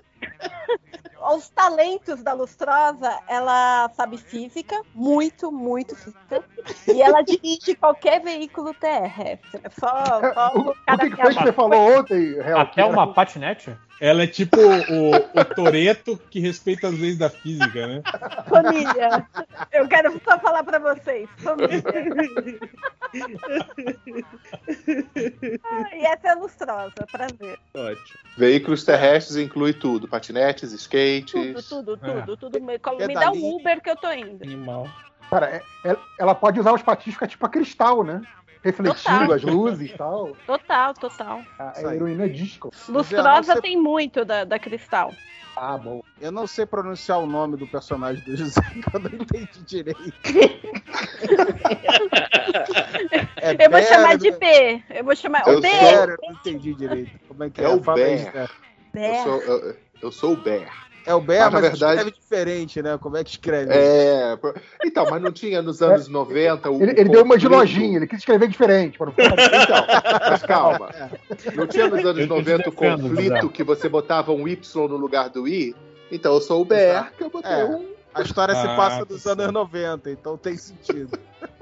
Os 1.34 1.48
talentos 1.48 2.22
da 2.22 2.32
lustrosa, 2.32 3.18
ela 3.28 3.90
sabe 3.96 4.18
física, 4.18 4.80
muito, 4.94 5.50
muito 5.50 5.96
física. 5.96 6.44
E 6.92 7.02
ela 7.02 7.22
dirige 7.24 7.74
qualquer 7.74 8.20
veículo 8.22 8.72
terrestre. 8.74 9.60
É 9.62 9.70
só, 9.70 10.32
só 10.32 10.52
O, 10.54 10.70
o 10.70 10.98
que, 10.98 11.10
que 11.10 11.16
foi 11.16 11.34
que 11.34 11.42
você 11.42 11.52
falou 11.52 11.98
ontem, 11.98 12.40
Real? 12.40 12.60
Até 12.60 12.84
uma 12.84 13.12
patinete? 13.12 13.76
Ela 14.00 14.24
é 14.24 14.26
tipo 14.26 14.58
o, 14.58 15.40
o 15.40 15.44
Toreto 15.54 16.18
que 16.28 16.40
respeita 16.40 16.88
as 16.88 16.98
leis 16.98 17.16
da 17.16 17.30
física, 17.30 17.86
né? 17.86 18.02
Família. 18.48 19.26
Eu 19.72 19.88
quero 19.88 20.20
só 20.24 20.38
falar 20.40 20.64
pra 20.64 20.78
vocês. 20.78 21.28
Família. 21.38 21.82
E 25.92 26.06
essa 26.06 26.28
é 26.28 26.34
lustrosa, 26.34 26.94
prazer. 27.10 27.58
Ótimo. 27.74 28.18
Veículos 28.36 28.84
terrestres 28.84 29.36
inclui 29.36 29.72
tudo: 29.72 30.08
patinetes, 30.08 30.72
skates. 30.72 31.64
Tudo, 31.68 31.96
tudo, 31.96 32.06
É. 32.06 32.20
tudo, 32.22 32.36
tudo. 32.36 32.60
Me, 32.60 32.74
É 32.74 33.06
me 33.06 33.14
dá 33.14 33.30
um 33.30 33.56
Uber 33.56 33.80
que 33.80 33.90
eu 33.90 33.96
tô 33.96 34.10
indo. 34.12 34.42
Animal. 34.42 34.88
Cara, 35.30 35.48
é- 35.50 35.62
é- 35.90 35.96
ela 36.18 36.34
pode 36.34 36.60
usar 36.60 36.72
os 36.72 36.82
patins 36.82 37.14
ficar 37.14 37.26
tipo 37.26 37.44
a 37.46 37.48
cristal, 37.48 38.04
né? 38.04 38.20
Refletindo 38.64 39.18
Total. 39.18 39.32
as 39.32 39.42
luzes 39.42 39.90
e 39.90 39.96
tal. 39.96 40.34
Total, 40.46 40.94
total. 40.94 41.42
A 41.58 41.72
aí. 41.78 41.96
heroína 41.96 42.26
disco. 42.28 42.70
Lustrosa 42.88 43.54
você- 43.54 43.60
tem 43.60 43.76
muito 43.80 44.24
da, 44.24 44.44
da 44.44 44.58
cristal. 44.58 45.12
Ah, 45.56 45.76
bom. 45.78 46.02
Eu 46.20 46.32
não 46.32 46.46
sei 46.48 46.64
pronunciar 46.66 47.20
o 47.20 47.26
nome 47.26 47.56
do 47.56 47.66
personagem 47.66 48.24
do 48.24 48.34
José, 48.34 48.60
eu 48.92 48.98
não 49.00 49.10
entendi 49.10 49.62
direito. 49.64 50.00
É 53.36 53.66
eu 53.66 53.70
vou 53.70 53.82
chamar 53.82 54.16
de? 54.16 54.30
B. 54.30 54.82
Eu 54.90 55.04
vou 55.04 55.14
chamar. 55.14 55.46
Eu 55.46 55.58
o 55.58 55.60
B. 55.60 55.68
sou- 55.68 55.88
eu 55.90 56.06
não 56.22 56.32
entendi 56.32 56.74
direito. 56.74 57.10
Como 57.28 57.44
é 57.44 57.50
que 57.50 57.60
é? 57.60 57.64
É 57.64 57.68
o. 57.68 57.82
Zé. 57.82 58.48
Eu 58.94 59.14
sou, 59.22 59.42
eu, 59.42 59.76
eu 60.02 60.12
sou 60.12 60.32
o 60.32 60.36
Bear. 60.36 60.88
É 61.06 61.14
o 61.14 61.20
Bear, 61.20 61.52
Mas, 61.52 61.60
mas 61.62 61.70
verdade- 61.72 61.98
escreve 62.00 62.18
diferente, 62.18 62.82
né? 62.82 62.98
Como 62.98 63.16
é 63.16 63.22
que 63.24 63.30
escreve? 63.30 63.72
É. 63.74 64.38
Então, 64.84 65.06
mas 65.10 65.20
não 65.20 65.30
tinha 65.30 65.60
nos 65.60 65.82
anos 65.82 66.08
90 66.08 66.70
o. 66.70 66.82
Ele, 66.82 66.92
o 66.92 67.00
ele 67.00 67.08
deu 67.10 67.22
uma 67.22 67.36
de 67.36 67.46
lojinha, 67.46 67.98
ele 67.98 68.06
quis 68.06 68.20
escrever 68.20 68.48
diferente. 68.48 68.98
Não 68.98 69.12
ficar... 69.12 69.34
Então, 69.34 70.30
mas 70.30 70.42
calma. 70.42 70.90
Não 71.54 71.66
tinha 71.66 71.88
nos 71.88 72.04
anos 72.04 72.20
Eu 72.20 72.26
te 72.26 72.28
90 72.28 72.68
o 72.68 72.72
conflito 72.72 73.48
que 73.50 73.62
você 73.62 73.88
botava 73.88 74.32
um 74.32 74.48
Y 74.48 74.88
no 74.88 74.96
lugar 74.96 75.28
do 75.28 75.46
I? 75.46 75.74
Então 76.10 76.32
eu 76.34 76.40
sou 76.40 76.62
o 76.62 76.64
Bear, 76.64 77.12
que 77.16 77.24
eu 77.24 77.30
botei 77.30 77.52
É. 77.52 77.64
um. 77.64 77.92
A 78.14 78.22
história 78.22 78.54
se 78.54 78.64
Ah, 78.66 78.76
passa 78.76 78.98
tá 79.00 79.04
dos 79.04 79.26
anos 79.26 79.52
90, 79.52 80.08
então 80.08 80.36
tem 80.38 80.56
sentido. 80.56 81.18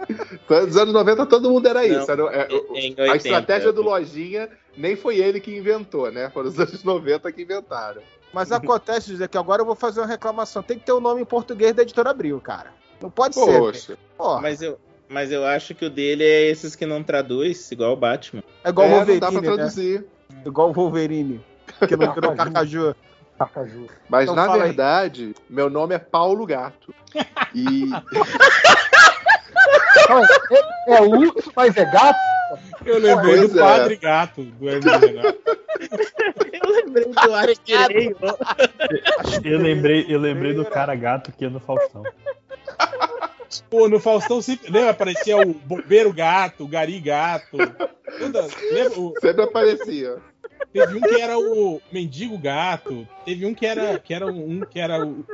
Nos 0.51 0.77
anos 0.77 0.93
90 0.93 1.25
todo 1.27 1.51
mundo 1.51 1.67
era 1.67 1.81
Não, 1.87 2.01
isso. 2.01 2.11
Era, 2.11 2.23
é, 2.25 2.49
Em 2.75 2.95
a 2.99 3.13
80, 3.13 3.17
estratégia 3.17 3.73
do 3.73 3.81
Lojinha 3.83 4.51
nem 4.77 4.95
foi 4.95 5.17
ele 5.17 5.41
que 5.41 5.57
inventou, 5.57 6.13
né? 6.13 6.29
Foram 6.29 6.49
os 6.51 6.61
anos 6.61 6.85
90 6.85 7.33
que 7.33 7.43
inventaram. 7.43 8.03
Mas 8.33 8.51
acontece, 8.51 9.11
José, 9.13 9.29
que 9.29 9.37
agora 9.39 9.63
eu 9.63 9.67
vou 9.67 9.75
fazer 9.75 10.01
uma 10.01 10.07
reclamação. 10.07 10.63
Tem 10.63 10.79
que 10.79 10.85
ter 10.87 10.93
o 10.93 11.01
nome 11.01 11.21
em 11.21 11.25
português 11.25 11.75
da 11.75 11.83
editora 11.83 12.11
Abril, 12.11 12.41
cara. 12.41 12.71
Não 13.01 13.11
pode 13.11 13.35
ser. 13.35 13.59
Poxa. 13.59 13.99
Mas 14.41 14.63
eu, 14.63 14.79
mas 15.09 15.31
eu 15.33 15.45
acho 15.45 15.75
que 15.75 15.85
o 15.85 15.91
dele 15.91 16.25
é 16.25 16.43
esses 16.49 16.75
que 16.75 16.87
não 16.87 17.03
traduz, 17.03 17.71
igual 17.73 17.93
o 17.93 17.97
Batman. 17.97 18.43
é 18.65 18.69
igual 18.71 18.87
o 18.87 18.91
é, 18.91 18.93
não 18.93 18.97
Wolverine, 18.99 19.21
dá 19.21 19.33
pra 19.33 19.41
né? 19.41 19.47
traduzir. 19.55 20.07
Igual 20.47 20.71
o 20.71 20.73
Wolverine, 20.73 21.45
que 21.87 21.97
não 21.97 22.15
virou 22.15 22.35
Carcaju. 22.35 22.95
Carcaju. 23.39 23.87
Mas 24.09 24.23
Então 24.25 24.37
na 24.37 24.47
fala 24.47 24.63
aí. 24.63 24.69
verdade, 24.69 25.35
meu 25.51 25.69
nome 25.69 25.95
é 25.95 25.99
Paulo 25.99 26.47
Gato. 26.47 26.95
E 27.55 27.91
Não, 30.09 30.25
é, 30.25 30.97
é 30.97 31.01
urso, 31.03 31.53
mas 31.55 31.77
é 31.77 31.85
gato. 31.85 32.19
Eu 32.85 32.99
lembrei 32.99 33.37
Pois 33.39 33.51
do 33.53 33.59
é. 33.59 33.63
Padre 33.63 33.97
Gato, 33.97 34.43
do 34.45 34.69
Hermes 34.69 34.93
Renato. 35.01 35.39
Eu 36.53 36.71
lembrei 36.71 37.05
do 37.05 37.35
Arqueiro. 37.35 38.17
Eu 39.45 39.59
lembrei, 39.59 40.07
eu 40.09 40.19
lembrei 40.21 40.55
do 40.55 40.65
cara 40.65 40.95
gato 40.95 41.33
que 41.33 41.45
ia 41.45 41.51
no 41.51 41.61
Faustão. 41.61 42.03
Pô, 43.69 43.89
no 43.89 43.99
Faustão 44.01 44.41
sempre. 44.41 44.71
Lembra? 44.71 44.91
Aparecia 44.91 45.37
o 45.37 45.53
Bombeiro 45.55 46.13
Gato, 46.13 46.65
o 46.65 46.69
Gari 46.69 46.99
Gato. 47.01 47.57
Lembra? 48.21 48.47
O- 48.97 49.13
sempre 49.21 49.43
aparecia. 49.43 50.17
Teve 50.73 50.97
um 50.97 51.01
que 51.01 51.21
era 51.21 51.39
o 51.39 51.81
Mendigo 51.93 52.39
Gato. 52.39 53.07
Teve 53.27 53.45
um 53.45 53.55
que 53.55 53.67
era, 53.67 53.99
que 53.99 54.15
era 54.15 54.27
um 54.27 54.61
que 54.61 54.79
era 54.81 55.05
o- 55.05 55.25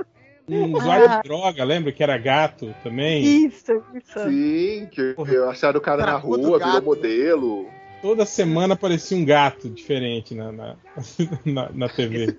um 0.49 0.77
usuário 0.77 1.09
de 1.09 1.23
droga, 1.23 1.65
lembra? 1.65 1.93
Que 1.93 2.03
era 2.03 2.17
gato 2.19 2.75
também. 2.83 3.23
Isso, 3.23 3.83
isso. 3.95 4.21
Sim, 4.29 4.89
que 4.91 5.15
eu 5.17 5.51
acharam 5.51 5.79
o 5.79 5.83
cara 5.83 6.05
na 6.05 6.17
rua, 6.17 6.59
virou 6.59 6.83
modelo. 6.83 7.67
Toda 8.01 8.25
semana 8.25 8.75
aparecia 8.75 9.17
um 9.17 9.25
gato 9.25 9.69
diferente 9.69 10.35
na, 10.35 10.53
na, 10.53 10.77
na, 11.45 11.71
na 11.73 11.89
TV. 11.89 12.37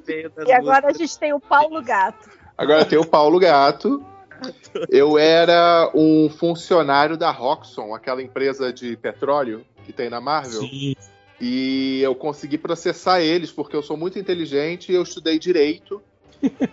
E 0.47 0.51
agora 0.51 0.87
a 0.87 0.93
gente 0.93 1.17
tem 1.19 1.33
o 1.33 1.39
Paulo 1.39 1.81
Gato. 1.81 2.29
Agora 2.57 2.85
tem 2.85 2.97
o 2.97 3.05
Paulo 3.05 3.39
Gato. 3.39 4.03
Eu 4.87 5.17
era 5.17 5.91
um 5.93 6.29
funcionário 6.29 7.17
da 7.17 7.29
Roxxon, 7.29 7.93
aquela 7.93 8.21
empresa 8.21 8.71
de 8.71 8.95
petróleo 8.95 9.65
que 9.85 9.91
tem 9.91 10.09
na 10.09 10.21
Marvel. 10.21 10.61
Sim. 10.61 10.95
E 11.41 12.01
eu 12.01 12.13
consegui 12.15 12.57
processar 12.57 13.21
eles 13.21 13.51
porque 13.51 13.75
eu 13.75 13.81
sou 13.81 13.95
muito 13.95 14.19
inteligente 14.19 14.91
e 14.91 14.95
eu 14.95 15.03
estudei 15.03 15.39
direito. 15.39 16.01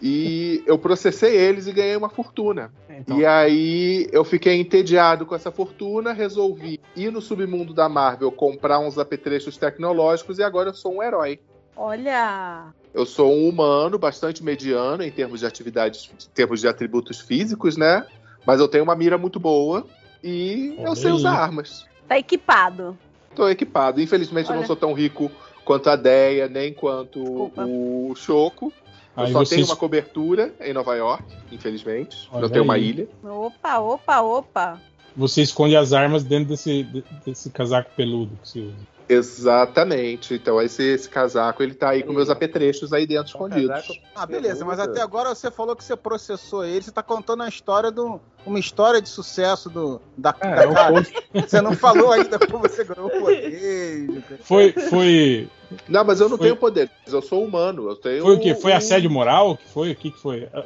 E 0.00 0.62
eu 0.66 0.78
processei 0.78 1.36
eles 1.36 1.66
e 1.66 1.72
ganhei 1.72 1.96
uma 1.96 2.08
fortuna. 2.08 2.72
Então, 2.88 3.18
E 3.18 3.26
aí 3.26 4.08
eu 4.12 4.24
fiquei 4.24 4.54
entediado 4.54 5.26
com 5.26 5.34
essa 5.34 5.50
fortuna, 5.50 6.12
resolvi 6.12 6.80
ir 6.94 7.10
no 7.10 7.20
submundo 7.20 7.74
da 7.74 7.88
Marvel 7.88 8.30
comprar 8.32 8.78
uns 8.78 8.98
apetrechos 8.98 9.56
tecnológicos 9.56 10.38
e 10.38 10.42
agora 10.42 10.70
eu 10.70 10.74
sou 10.74 10.96
um 10.96 11.02
herói. 11.02 11.40
Olha. 11.76 12.66
Eu 12.94 13.04
sou 13.04 13.30
um 13.34 13.48
humano 13.48 13.98
bastante 13.98 14.42
mediano 14.42 15.02
em 15.02 15.10
termos 15.10 15.40
de 15.40 15.46
atividades, 15.46 16.10
em 16.10 16.34
termos 16.34 16.60
de 16.60 16.68
atributos 16.68 17.20
físicos, 17.20 17.76
né? 17.76 18.06
Mas 18.46 18.60
eu 18.60 18.68
tenho 18.68 18.84
uma 18.84 18.96
mira 18.96 19.18
muito 19.18 19.38
boa 19.38 19.86
e 20.24 20.74
eu 20.78 20.92
Olha 20.92 20.96
sei 20.96 21.10
usar 21.10 21.32
armas. 21.32 21.84
Tá 22.08 22.16
equipado. 22.18 22.96
Tô 23.34 23.48
equipado. 23.48 24.00
Infelizmente 24.00 24.46
eu 24.48 24.54
não 24.54 24.60
Olha. 24.60 24.66
sou 24.66 24.76
tão 24.76 24.94
rico 24.94 25.30
quanto 25.64 25.90
a 25.90 25.96
Deia, 25.96 26.48
nem 26.48 26.72
quanto 26.72 27.18
Desculpa. 27.18 27.66
o 27.66 28.14
Choco. 28.14 28.72
Eu 29.16 29.22
Aí 29.24 29.32
só 29.32 29.38
vocês- 29.38 29.50
tenho 29.50 29.66
uma 29.66 29.76
cobertura 29.76 30.52
em 30.60 30.72
Nova 30.72 30.94
York, 30.94 31.24
infelizmente. 31.50 32.28
Olha 32.32 32.44
eu 32.44 32.50
tenho 32.50 32.64
uma 32.64 32.76
ilha. 32.78 33.08
Opa, 33.24 33.78
opa, 33.78 34.20
opa. 34.20 34.80
Você 35.16 35.40
esconde 35.40 35.74
as 35.76 35.92
armas 35.94 36.22
dentro 36.22 36.48
desse, 36.50 36.82
de- 36.82 37.04
desse 37.24 37.48
casaco 37.50 37.90
peludo 37.96 38.36
que 38.42 38.48
você 38.48 38.60
usa. 38.60 38.76
Exatamente. 39.08 40.34
Então 40.34 40.60
esse, 40.60 40.82
esse 40.82 41.08
casaco, 41.08 41.62
ele 41.62 41.74
tá 41.74 41.90
aí 41.90 42.02
com 42.02 42.12
meus 42.12 42.28
apetrechos 42.28 42.92
aí 42.92 43.06
dentro 43.06 43.26
escondidos. 43.28 44.00
Ah, 44.14 44.26
beleza, 44.26 44.64
mas 44.64 44.78
até 44.78 45.00
agora 45.00 45.34
você 45.34 45.50
falou 45.50 45.74
que 45.76 45.84
você 45.84 45.96
processou 45.96 46.64
ele, 46.64 46.82
você 46.82 46.90
tá 46.92 47.02
contando 47.02 47.42
a 47.42 47.48
história 47.48 47.90
do. 47.90 48.20
Uma 48.46 48.60
história 48.60 49.02
de 49.02 49.08
sucesso 49.08 49.68
do. 49.68 50.00
Da, 50.16 50.34
é, 50.40 50.54
da 50.54 50.68
o 50.68 50.74
cara. 50.74 51.06
Você 51.34 51.60
não 51.60 51.74
falou 51.74 52.12
ainda 52.12 52.38
como 52.38 52.60
você 52.60 52.84
ganhou 52.84 53.08
o 53.08 53.20
poder. 53.20 54.22
Foi, 54.42 54.72
foi, 54.72 55.48
Não, 55.88 56.04
mas 56.04 56.20
eu 56.20 56.28
não 56.28 56.38
Foi- 56.38 56.46
tenho 56.46 56.56
poder. 56.56 56.88
Eu 57.06 57.20
sou 57.20 57.44
humano. 57.44 57.88
Eu 57.88 57.96
tenho 57.96 58.22
foi 58.22 58.36
o 58.36 58.40
quê? 58.40 58.54
Foi 58.54 58.72
um- 58.72 58.76
assédio 58.76 59.10
moral? 59.10 59.50
O 59.50 59.56
que 59.56 59.68
foi? 59.68 59.90
O 59.90 59.96
que 59.96 60.10
que 60.12 60.18
foi? 60.18 60.48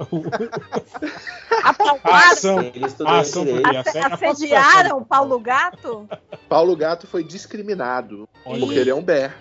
A 2.05 2.31
ação. 2.31 2.59
A 3.07 3.19
ação 3.21 3.47
foi 3.47 3.77
assédio. 3.77 4.15
Assediaram 4.15 4.99
o 4.99 5.05
Paulo 5.05 5.39
Gato? 5.41 6.07
Paulo 6.49 6.77
Gato 6.77 7.07
foi 7.07 7.25
discriminado. 7.25 8.29
Olha. 8.45 8.61
Porque 8.61 8.79
ele 8.79 8.91
é 8.91 8.95
um 8.95 9.03
bear. 9.03 9.37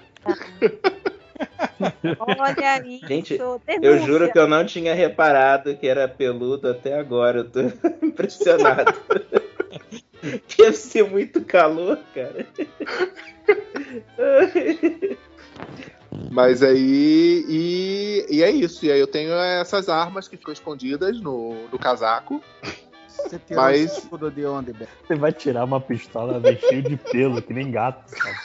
Olha 2.19 2.83
isso. 2.87 3.07
Gente, 3.07 3.39
Eu 3.81 3.99
juro 4.05 4.31
que 4.31 4.37
eu 4.39 4.47
não 4.47 4.65
tinha 4.65 4.93
reparado 4.93 5.75
que 5.77 5.87
era 5.87 6.07
peludo 6.07 6.69
até 6.69 6.97
agora. 6.99 7.39
Eu 7.39 7.49
tô 7.49 7.59
impressionado. 8.05 8.93
Deve 10.57 10.73
ser 10.75 11.03
muito 11.09 11.43
calor, 11.45 11.97
cara. 12.13 12.45
Mas 16.31 16.61
aí. 16.61 17.45
E, 17.47 18.25
e 18.29 18.43
é 18.43 18.51
isso. 18.51 18.85
E 18.85 18.91
aí 18.91 18.99
eu 18.99 19.07
tenho 19.07 19.31
essas 19.33 19.87
armas 19.89 20.27
que 20.27 20.35
ficam 20.37 20.53
escondidas 20.53 21.21
no, 21.21 21.67
no 21.71 21.79
casaco. 21.79 22.43
Você 23.07 23.39
tirou 23.39 23.63
Mas- 23.63 24.09
de 24.33 24.45
onde, 24.45 24.73
Beto? 24.73 24.91
Você 25.07 25.15
vai 25.15 25.31
tirar 25.31 25.63
uma 25.65 25.79
pistola 25.81 26.39
bem 26.39 26.57
cheio 26.57 26.81
de 26.83 26.97
pelo, 26.97 27.41
que 27.41 27.53
nem 27.53 27.69
gato, 27.71 28.03
sabe? 28.09 28.37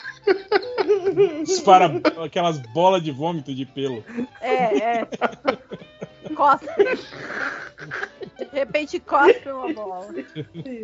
Dispara 1.43 1.91
aquelas 2.23 2.57
bolas 2.59 3.01
de 3.03 3.11
vômito 3.11 3.53
de 3.53 3.65
pelo. 3.65 4.03
É, 4.41 4.77
é. 5.01 5.07
Cospe. 6.35 6.67
De 8.37 8.45
repente 8.59 8.99
cospe 8.99 9.49
uma 9.49 9.71
bola. 9.73 10.07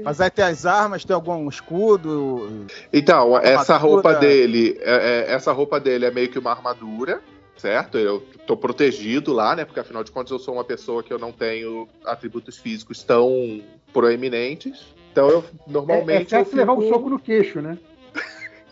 Mas 0.04 0.21
aí 0.21 0.30
tem 0.30 0.45
as 0.45 0.65
armas, 0.65 1.04
tem 1.04 1.13
algum 1.13 1.47
escudo. 1.49 2.67
Então, 2.93 3.38
essa 3.38 3.73
Armadura. 3.73 3.77
roupa 3.93 4.13
dele, 4.15 4.77
é- 4.82 5.25
é- 5.30 5.34
essa 5.34 5.51
roupa 5.51 5.80
dele 5.80 6.06
é 6.06 6.12
meio 6.12 6.30
que 6.30 6.39
uma 6.39 6.51
armadura, 6.51 7.21
certo? 7.58 7.97
Eu 7.97 8.21
tô 8.45 8.56
protegido 8.56 9.34
lá, 9.34 9.56
né? 9.56 9.65
Porque 9.65 9.80
afinal 9.80 10.04
de 10.04 10.12
contas 10.12 10.32
eu 10.32 10.39
sou 10.39 10.54
uma 10.54 10.63
pessoa 10.63 11.01
que 11.04 11.12
eu 11.12 11.19
não 11.19 11.32
tenho 11.32 11.88
atributos 12.06 12.58
físicos 12.58 13.04
tão 13.04 13.62
proeminentes. 13.91 14.86
Então 15.12 15.27
eu 15.30 15.39
É, 15.39 15.69
é 15.69 15.71
normalmente 15.71 16.23
eu 16.36 16.39
certo 16.45 16.56
levar 16.56 16.73
um 16.73 16.82
fico- 16.82 16.93
soco 16.93 17.10
no 17.10 17.19
queixo, 17.19 17.62
né? 17.62 17.77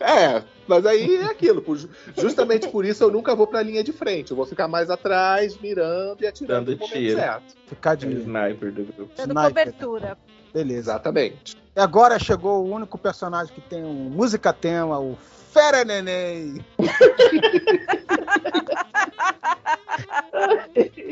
É, 0.00 0.42
mas 0.66 0.86
aí 0.86 1.16
é 1.16 1.24
aquilo. 1.26 1.60
por- 1.60 1.78
justamente 2.16 2.68
por 2.68 2.84
isso 2.86 3.04
eu 3.04 3.10
nunca 3.10 3.34
vou 3.34 3.46
pra 3.46 3.62
linha 3.62 3.84
de 3.84 3.92
frente. 3.92 4.30
Eu 4.30 4.36
vou 4.36 4.46
ficar 4.46 4.66
mais 4.66 4.88
atrás, 4.90 5.58
mirando 5.60 6.22
e 6.22 6.26
atirando 6.26 6.64
Dando 6.66 6.72
no 6.72 6.78
momento 6.78 6.92
tiro. 6.98 7.16
certo. 7.20 7.54
Ficar 7.66 7.90
É 7.90 7.94
o 7.94 7.96
de. 7.98 8.06
sniper 8.20 8.72
do 8.72 8.84
grupo. 8.84 9.12
Dando 9.16 9.30
Sniper. 9.30 9.48
cobertura. 9.48 10.18
Beleza. 10.54 10.78
Exatamente. 10.92 11.56
E 11.76 11.80
agora 11.80 12.18
chegou 12.18 12.64
o 12.64 12.70
único 12.74 12.96
personagem 12.98 13.54
que 13.54 13.60
tem 13.60 13.84
um 13.84 13.92
música 14.10 14.52
tema, 14.52 14.98
o 14.98 15.16
Fera 15.52 15.84
Neném. 15.84 16.64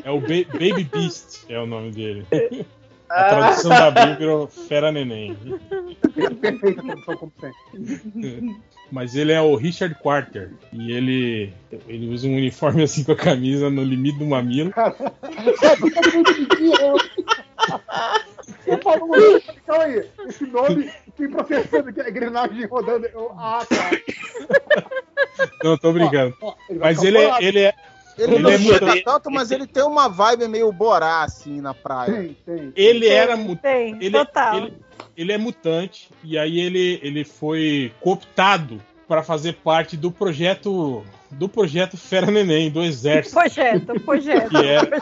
É 0.05 0.11
o 0.11 0.21
Ba- 0.21 0.53
Baby 0.53 0.85
Beast, 0.85 1.45
é 1.49 1.59
o 1.61 1.67
nome 1.67 1.91
dele. 1.91 2.27
A 3.11 3.25
tradução 3.25 3.71
da 3.71 3.91
Bíblia 3.91 4.17
virou 4.17 4.47
Fera 4.47 4.93
Neném. 4.93 5.37
Perfeita 6.41 6.81
a 6.81 6.85
tradução, 6.85 7.17
como 7.17 7.33
sempre. 7.41 8.57
Mas 8.91 9.15
ele 9.15 9.33
é 9.33 9.41
o 9.41 9.55
Richard 9.55 9.95
Quarter. 9.97 10.51
E 10.73 10.93
ele, 10.93 11.53
ele 11.87 12.09
usa 12.09 12.27
um 12.27 12.37
uniforme 12.37 12.83
assim 12.83 13.05
com 13.05 13.13
a 13.13 13.17
camisa 13.17 13.71
no 13.71 13.83
limite 13.83 14.19
do 14.19 14.27
mamilo. 14.27 14.73
Eu... 16.81 16.97
Eu 18.67 18.79
falo, 18.79 19.09
calma 19.67 19.85
aí, 19.85 20.09
esse 20.27 20.47
nome, 20.47 20.91
tem 21.17 21.29
processando 21.31 21.89
aqui, 21.89 22.01
a 22.01 22.09
engrenagem 22.09 22.67
rodando. 22.67 23.07
Eu, 23.07 23.33
ah, 23.37 23.67
tá. 23.69 23.91
Não, 25.63 25.77
tô 25.77 25.93
brincando. 25.93 26.35
Ó, 26.41 26.55
ele 26.69 26.79
vai 26.79 26.95
Mas 26.95 27.03
ele, 27.03 27.19
ele 27.41 27.61
é. 27.61 27.75
Ele, 28.19 28.35
Ele 28.35 28.43
não 28.43 28.51
é 28.51 28.59
chega 28.59 28.87
mutante. 28.87 29.05
tanto, 29.05 29.31
mas 29.31 29.51
ele 29.51 29.67
tem 29.67 29.83
uma 29.85 30.09
vibe 30.09 30.49
meio 30.49 30.73
borá, 30.73 31.23
assim, 31.23 31.61
na 31.61 31.73
praia. 31.73 32.13
Tem, 32.13 32.37
tem. 32.45 32.73
Ele 32.75 33.01
Tem, 33.07 33.11
era 33.13 33.37
Tem, 33.57 33.97
ele, 34.01 34.11
total. 34.19 34.57
ele, 34.57 34.73
ele 35.17 35.33
é 35.33 35.39
mutante 35.39 36.09
e 36.25 36.37
aí 36.37 36.59
ele, 36.59 36.99
ele 37.03 37.25
foi 37.25 37.93
cooptado 38.01 38.81
para 39.07 39.23
fazer 39.23 39.55
parte 39.55 39.97
do 39.97 40.11
projeto 40.11 41.05
do 41.31 41.49
projeto 41.49 41.97
Fera 41.97 42.31
Neném 42.31 42.71
do 42.71 42.83
exército, 42.83 43.35
Projeto, 43.35 44.01
projeto. 44.01 44.49
que 44.51 44.57
era 44.67 45.01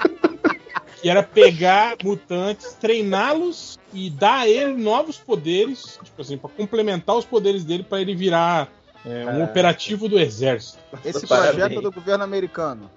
que 1.02 1.08
era 1.10 1.22
pegar 1.22 1.96
mutantes, 2.02 2.72
treiná-los 2.80 3.78
e 3.92 4.10
dar 4.10 4.40
a 4.40 4.48
ele 4.48 4.72
novos 4.74 5.16
poderes, 5.18 5.98
tipo 6.02 6.20
assim, 6.22 6.36
para 6.36 6.50
complementar 6.50 7.16
os 7.16 7.24
poderes 7.24 7.64
dele 7.64 7.82
para 7.84 8.00
ele 8.00 8.14
virar 8.14 8.68
é, 9.04 9.24
um 9.26 9.42
Ah. 9.42 9.44
operativo 9.44 10.08
do 10.08 10.18
exército. 10.18 10.78
Esse 11.04 11.26
Parabéns. 11.26 11.54
projeto 11.56 11.80
do 11.82 11.92
governo 11.92 12.24
americano. 12.24 12.90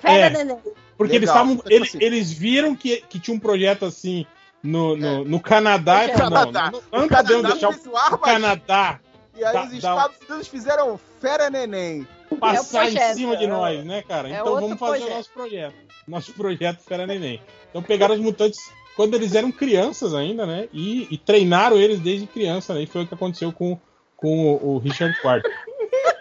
Fera 0.00 0.26
É, 0.26 0.30
neném. 0.30 0.58
porque 0.96 1.16
eles 1.16 1.28
Legal. 1.28 1.44
estavam 1.46 1.56
Tipo 1.56 1.72
eles, 1.72 1.88
assim. 1.88 1.98
eles 2.04 2.32
viram 2.32 2.74
que, 2.76 2.98
que 3.08 3.18
tinha 3.20 3.36
um 3.36 3.40
projeto 3.40 3.84
assim 3.84 4.26
no, 4.62 4.96
no, 4.96 5.24
no 5.24 5.40
Canadá 5.40 6.04
e 6.04 6.08
falaram, 6.12 6.30
não, 6.30 6.52
Canadá. 6.52 6.70
não, 6.70 6.98
não 7.00 7.06
O 7.06 7.08
podemos 7.08 7.42
Canadá 7.42 7.48
deixar 7.52 8.12
o 8.14 8.18
Canadá 8.18 9.00
E 9.36 9.44
aí 9.44 9.52
dá- 9.52 9.64
os 9.64 9.72
Estados 9.72 10.16
Unidos 10.28 10.48
fizeram 10.48 11.00
Fera 11.20 11.48
Neném. 11.50 12.06
passar 12.38 12.86
em 12.88 12.92
projeto, 12.92 13.14
cima 13.16 13.36
de 13.36 13.44
é 13.44 13.48
nós, 13.48 13.84
né, 13.84 14.02
cara? 14.02 14.28
é 14.28 14.32
Então 14.32 14.54
vamos 14.60 14.78
fazer 14.78 14.98
projeto. 14.98 15.10
o 15.12 15.16
nosso 15.16 15.30
projeto. 15.30 15.74
Nosso 16.08 16.32
projeto 16.34 16.80
Fera 16.80 17.06
Neném. 17.06 17.40
Então 17.70 17.82
pegaram 17.82 18.14
os 18.14 18.20
mutantes 18.20 18.58
quando 18.96 19.14
eles 19.14 19.34
eram 19.34 19.50
crianças 19.52 20.12
ainda, 20.14 20.44
né? 20.44 20.68
E, 20.72 21.06
e 21.10 21.16
treinaram 21.16 21.76
eles 21.78 22.00
desde 22.00 22.26
criança, 22.26 22.74
né? 22.74 22.82
E 22.82 22.86
foi 22.86 23.02
o 23.04 23.06
que 23.06 23.14
aconteceu 23.14 23.50
com, 23.52 23.78
com 24.16 24.52
o, 24.52 24.74
o 24.74 24.78
Richard 24.78 25.18
Quarter. 25.22 25.50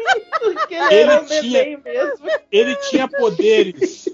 Porque 0.69 0.75
Ele 0.75 0.93
ele 0.93 1.01
era 1.11 1.21
um 1.21 1.25
tinha- 1.25 1.77
mesmo. 1.83 2.25
Ele 2.51 2.75
tinha 2.89 3.07
poderes. 3.07 4.09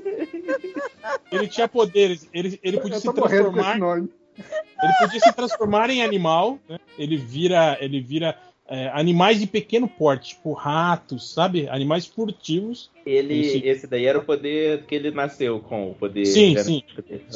Ele 1.31 1.47
tinha 1.47 1.67
poderes. 1.67 2.29
Ele, 2.33 2.59
ele 2.63 2.79
podia 2.79 2.99
se 2.99 3.07
esse 3.07 3.15
transformar. 3.15 3.77
Ele 3.77 4.93
podia 4.99 5.19
se 5.19 5.33
transformar 5.33 5.89
em 5.89 6.01
animal. 6.03 6.57
né? 6.69 6.77
Ele 6.97 7.17
vira, 7.17 7.77
ele 7.81 7.99
vira 7.99 8.37
é, 8.67 8.87
animais 8.93 9.39
de 9.39 9.47
pequeno 9.47 9.87
porte, 9.87 10.29
tipo 10.29 10.53
ratos, 10.53 11.33
sabe? 11.33 11.67
Animais 11.69 12.05
furtivos. 12.07 12.89
Ele, 13.05 13.43
Sim. 13.49 13.61
esse 13.65 13.85
daí 13.85 14.05
era 14.05 14.19
o 14.19 14.23
poder 14.23 14.83
que 14.85 14.95
ele 14.95 15.11
nasceu 15.11 15.59
com, 15.59 15.91
o 15.91 15.93
poder. 15.93 16.25
Sim, 16.25 16.53
dele. 16.53 16.63
Sim. 16.63 16.83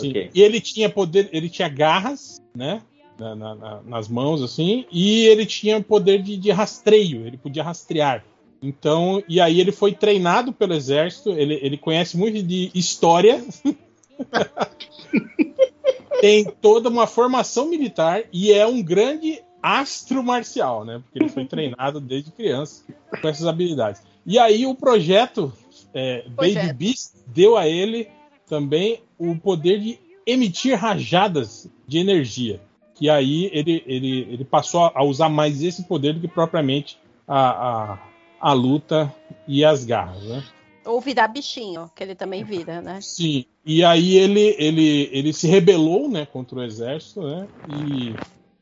Ok. 0.10 0.30
E 0.34 0.42
ele 0.42 0.60
tinha 0.62 0.90
poder, 0.90 1.30
ele 1.34 1.50
tinha 1.50 1.68
garras, 1.68 2.42
né? 2.56 2.82
na- 3.20 3.36
na- 3.36 3.82
nas 3.86 4.08
mãos, 4.08 4.42
assim, 4.42 4.86
e 4.90 5.26
ele 5.26 5.46
tinha 5.46 5.82
poder 5.82 6.22
de, 6.22 6.38
de 6.38 6.52
rastreio, 6.52 7.28
ele 7.28 7.36
podia 7.38 7.62
rastrear. 7.62 8.24
Então, 8.62 9.24
e 9.28 9.40
aí 9.40 9.60
ele 9.60 9.72
foi 9.72 9.94
treinado 9.94 10.52
pelo 10.52 10.74
exército, 10.74 11.32
ele, 11.32 11.58
ele 11.62 11.78
conhece 11.78 12.18
muito 12.18 12.44
de 12.44 12.70
história, 12.76 13.44
tem 16.20 16.44
toda 16.44 16.90
uma 16.90 17.08
formação 17.08 17.70
militar 17.70 18.24
e 18.34 18.52
é 18.52 18.68
um 18.68 18.84
grande 18.84 19.42
astro 19.64 20.22
marcial, 20.22 20.84
né? 20.84 21.02
Porque 21.04 21.20
ele 21.20 21.30
foi 21.30 21.46
treinado 21.46 22.02
desde 22.02 22.32
criança 22.32 22.84
com 23.22 23.28
essas 23.28 23.46
habilidades. 23.46 24.02
E 24.26 24.38
aí 24.38 24.66
o 24.66 24.76
projeto 24.76 25.54
é, 25.94 26.24
Baby 26.30 26.54
Projeto. 26.54 26.76
Beast 26.76 27.12
deu 27.28 27.58
a 27.58 27.68
ele 27.68 28.10
também 28.48 29.02
o 29.18 29.36
poder 29.36 29.80
de 29.80 30.00
emitir 30.26 30.78
rajadas 30.78 31.70
de 31.88 31.98
energia. 31.98 32.62
Que 32.96 33.10
aí 33.10 33.50
ele, 33.54 33.84
ele, 33.86 34.28
ele 34.30 34.46
passou 34.46 34.92
a 34.94 35.04
usar 35.04 35.30
mais 35.30 35.64
esse 35.64 35.84
poder 35.84 36.14
do 36.14 36.20
que 36.20 36.28
propriamente 36.28 37.00
a, 37.28 37.94
a, 37.94 38.00
a 38.40 38.54
luta 38.54 39.14
e 39.48 39.64
as 39.66 39.86
garras, 39.86 40.24
né? 40.24 40.44
Ou 40.86 41.00
virar 41.02 41.28
bichinho, 41.28 41.90
que 41.96 42.04
ele 42.04 42.16
também 42.16 42.44
vira, 42.44 42.82
né? 42.82 43.00
Sim, 43.02 43.46
e 43.66 43.84
aí 43.84 44.16
ele, 44.18 44.56
ele, 44.58 45.10
ele 45.12 45.34
se 45.34 45.48
rebelou 45.48 46.10
né, 46.10 46.26
contra 46.26 46.58
o 46.60 46.64
exército 46.64 47.22
né, 47.22 47.48
e, 47.70 48.16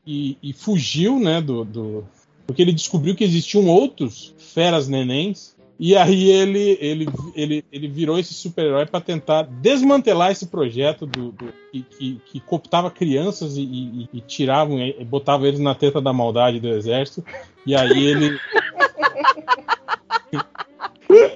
e, 0.06 0.38
e 0.42 0.52
fugiu 0.52 1.18
né, 1.18 1.40
do, 1.40 1.64
do. 1.64 2.04
Porque 2.46 2.60
ele 2.60 2.72
descobriu 2.72 3.14
que 3.14 3.24
existiam 3.24 3.66
outros 3.66 4.34
feras 4.36 4.88
nenéns. 4.88 5.56
E 5.80 5.96
aí 5.96 6.28
ele, 6.28 6.76
ele, 6.80 7.06
ele, 7.36 7.64
ele 7.70 7.86
virou 7.86 8.18
esse 8.18 8.34
super-herói 8.34 8.84
para 8.84 9.00
tentar 9.00 9.42
desmantelar 9.44 10.32
esse 10.32 10.46
projeto 10.46 11.06
do, 11.06 11.30
do- 11.30 11.52
que, 11.70 11.82
que, 11.82 12.20
que 12.26 12.40
cooptava 12.40 12.90
crianças 12.90 13.56
e, 13.56 13.62
e, 13.62 14.08
e 14.12 14.20
tiravam, 14.20 14.80
e 14.80 15.04
botava 15.04 15.46
eles 15.46 15.60
na 15.60 15.76
teta 15.76 16.00
da 16.00 16.12
maldade 16.12 16.58
do 16.58 16.66
exército. 16.68 17.24
E 17.64 17.76
aí 17.76 18.06
ele, 18.06 18.36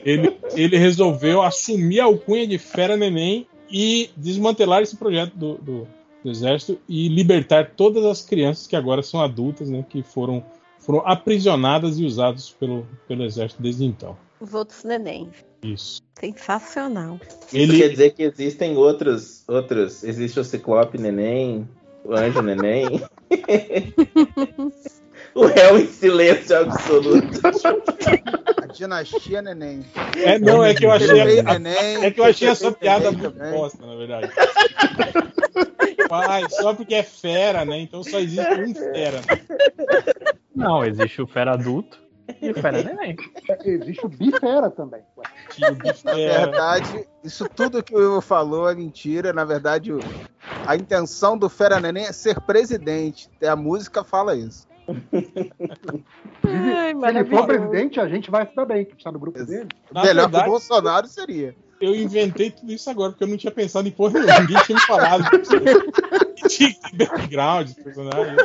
ele, 0.04 0.36
ele 0.54 0.76
resolveu 0.76 1.42
assumir 1.42 2.00
a 2.00 2.04
alcunha 2.04 2.46
de 2.46 2.58
Fera 2.58 2.96
Neném 2.96 3.46
e 3.70 4.10
desmantelar 4.16 4.82
esse 4.82 4.96
projeto 4.96 5.34
do, 5.34 5.54
do, 5.54 5.88
do 6.22 6.30
exército 6.30 6.78
e 6.88 7.08
libertar 7.08 7.72
todas 7.74 8.04
as 8.04 8.22
crianças 8.22 8.66
que 8.66 8.76
agora 8.76 9.02
são 9.02 9.20
adultas, 9.20 9.70
né, 9.70 9.84
que 9.88 10.02
foram, 10.02 10.44
foram 10.78 11.02
aprisionadas 11.06 11.98
e 11.98 12.04
usadas 12.04 12.50
pelo, 12.50 12.86
pelo 13.08 13.24
exército 13.24 13.62
desde 13.62 13.84
então. 13.84 14.16
Os 14.40 14.52
outros 14.54 14.84
neném. 14.84 15.30
Isso. 15.62 16.02
Sensacional. 16.18 17.20
Isso 17.46 17.56
Ele- 17.56 17.78
quer 17.78 17.88
dizer 17.88 18.10
que 18.10 18.24
existem 18.24 18.76
outros, 18.76 19.44
outros. 19.48 20.02
Existe 20.02 20.40
o 20.40 20.44
Ciclope 20.44 20.98
Neném, 20.98 21.68
o 22.04 22.12
Anjo 22.14 22.42
Neném. 22.42 23.00
o 25.34 25.46
réu 25.46 25.78
em 25.78 25.86
silêncio 25.86 26.56
absoluto. 26.58 27.40
A 28.62 28.66
dinastia 28.66 29.42
Neném. 29.42 29.84
É, 30.16 30.38
não, 30.38 30.64
é 30.64 30.74
que 30.74 30.84
eu 30.84 30.90
achei. 30.92 31.40
A- 31.40 31.58
Neném. 31.58 32.04
É 32.04 32.10
que 32.10 32.20
eu 32.20 32.24
achei 32.24 32.48
essa 32.48 32.70
piada 32.72 33.10
muito 33.12 33.30
bosta, 33.30 33.84
na 33.86 33.94
verdade. 33.96 34.30
Pai, 36.08 36.44
só 36.50 36.74
porque 36.74 36.94
é 36.94 37.02
fera, 37.02 37.64
né? 37.64 37.78
Então 37.80 38.02
só 38.02 38.18
existe 38.18 38.52
um 38.52 38.74
fera. 38.74 39.20
Não, 40.54 40.84
existe 40.84 41.22
o 41.22 41.26
fera 41.26 41.52
adulto 41.52 41.98
e 42.40 42.50
o 42.50 42.54
fera 42.54 42.82
neném. 42.82 43.16
É, 43.48 43.68
Existe 43.68 44.04
o 44.04 44.08
bifera 44.08 44.70
também. 44.70 45.00
Tio 45.50 45.74
de 45.74 46.04
Na 46.04 46.12
verdade, 46.14 47.06
isso 47.24 47.48
tudo 47.48 47.82
que 47.82 47.94
o 47.94 48.00
Ivo 48.02 48.20
falou 48.20 48.68
é 48.68 48.74
mentira. 48.74 49.32
Na 49.32 49.44
verdade, 49.44 49.90
a 50.66 50.76
intenção 50.76 51.36
do 51.36 51.48
Fera 51.48 51.80
Neném 51.80 52.04
é 52.06 52.12
ser 52.12 52.40
presidente. 52.40 53.28
Até 53.36 53.48
A 53.48 53.56
música 53.56 54.04
fala 54.04 54.34
isso. 54.36 54.66
Ai, 56.44 56.94
Se 56.94 57.06
ele 57.18 57.24
for 57.24 57.46
presidente, 57.46 58.00
a 58.00 58.08
gente 58.08 58.30
vai 58.30 58.46
se 58.46 58.54
dar 58.54 58.64
bem, 58.64 58.84
que 58.84 58.96
está 58.96 59.12
no 59.12 59.18
grupo 59.18 59.44
dele. 59.44 59.68
Na 59.92 60.02
Melhor 60.02 60.22
verdade, 60.24 60.44
que 60.44 60.48
o 60.48 60.52
Bolsonaro 60.52 61.06
seria. 61.06 61.54
Eu 61.82 61.96
inventei 61.96 62.50
tudo 62.50 62.72
isso 62.72 62.88
agora, 62.88 63.10
porque 63.10 63.24
eu 63.24 63.28
não 63.28 63.36
tinha 63.36 63.50
pensado 63.50 63.88
em 63.88 63.90
porra 63.90 64.20
nenhuma. 64.20 64.40
Ninguém 64.40 64.62
tinha 64.64 64.76
me 64.76 64.86
falado. 64.86 65.24
Tinha 66.48 66.74
que 66.74 66.80
ter 66.80 66.96
background, 66.96 67.70
personagem. 67.72 68.36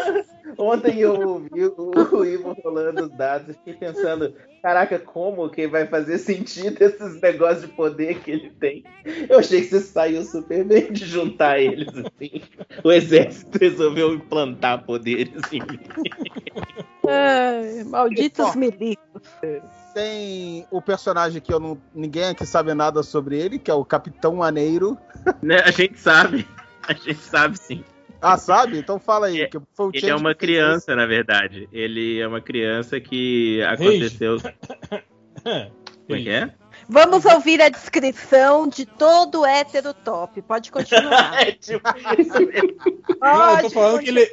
Ontem 0.58 1.00
eu 1.00 1.20
ouvi 1.20 1.66
o 1.66 2.26
Ivo 2.26 2.56
rolando 2.64 3.04
os 3.04 3.12
dados 3.12 3.50
e 3.50 3.54
fiquei 3.54 3.74
pensando, 3.74 4.34
caraca, 4.62 5.00
como 5.00 5.50
que 5.50 5.68
vai 5.68 5.88
fazer 5.88 6.18
sentido 6.20 6.82
esses 6.82 7.20
negócios 7.20 7.62
de 7.62 7.68
poder 7.70 8.20
que 8.20 8.32
ele 8.32 8.52
tem? 8.60 8.84
Eu 9.28 9.40
achei 9.40 9.62
que 9.62 9.68
você 9.68 9.82
saiu 9.82 10.24
super 10.24 10.64
bem 10.64 10.92
de 10.94 11.06
juntar 11.06 11.60
eles, 11.60 11.90
assim. 11.90 12.42
O 12.84 12.92
exército 12.92 13.58
resolveu 13.60 14.14
implantar 14.14 14.86
poderes 14.86 15.42
em 15.52 15.60
mim. 15.60 15.80
Ai, 17.08 17.84
malditos 17.84 18.56
milicos. 18.56 19.22
Tem 19.98 20.64
o 20.70 20.80
personagem 20.80 21.42
que 21.42 21.52
eu 21.52 21.60
não, 21.60 21.76
ninguém 21.92 22.26
aqui 22.26 22.46
sabe 22.46 22.72
nada 22.76 23.02
sobre 23.02 23.36
ele, 23.36 23.58
que 23.58 23.72
é 23.72 23.74
o 23.74 23.84
Capitão 23.84 24.36
Maneiro. 24.36 24.96
Né, 25.42 25.60
A 25.66 25.72
gente 25.72 26.00
sabe. 26.00 26.48
A 26.88 26.94
gente 26.94 27.16
sabe 27.16 27.58
sim. 27.58 27.84
Ah, 28.22 28.38
sabe? 28.38 28.78
Então 28.78 29.00
fala 29.00 29.26
aí. 29.26 29.48
Que 29.48 29.60
foi 29.74 29.88
o 29.88 29.92
Ele 29.92 30.08
é 30.12 30.16
uma 30.16 30.36
criança, 30.36 30.96
na 30.96 31.08
verdade. 31.08 31.68
Ele 31.74 32.20
é 32.20 32.28
uma 32.28 32.40
criança 32.40 33.00
que 33.00 33.60
aconteceu. 33.64 34.38
Como 36.06 36.20
é 36.20 36.22
que 36.22 36.30
é? 36.30 36.54
Vamos 36.90 37.26
ouvir 37.26 37.62
a 37.62 37.68
descrição 37.68 38.68
de 38.68 38.86
todo 38.86 39.46
hétero 39.46 39.94
top. 39.94 40.42
Pode 40.42 40.72
continuar. 40.72 41.28
É 41.38 41.52
tipo 41.52 41.82
isso 42.18 42.40
mesmo. 42.48 42.76
Não, 43.22 43.56
eu 43.58 43.62
tô 43.64 43.70
falando 43.70 44.00
que 44.00 44.10
ele, 44.10 44.26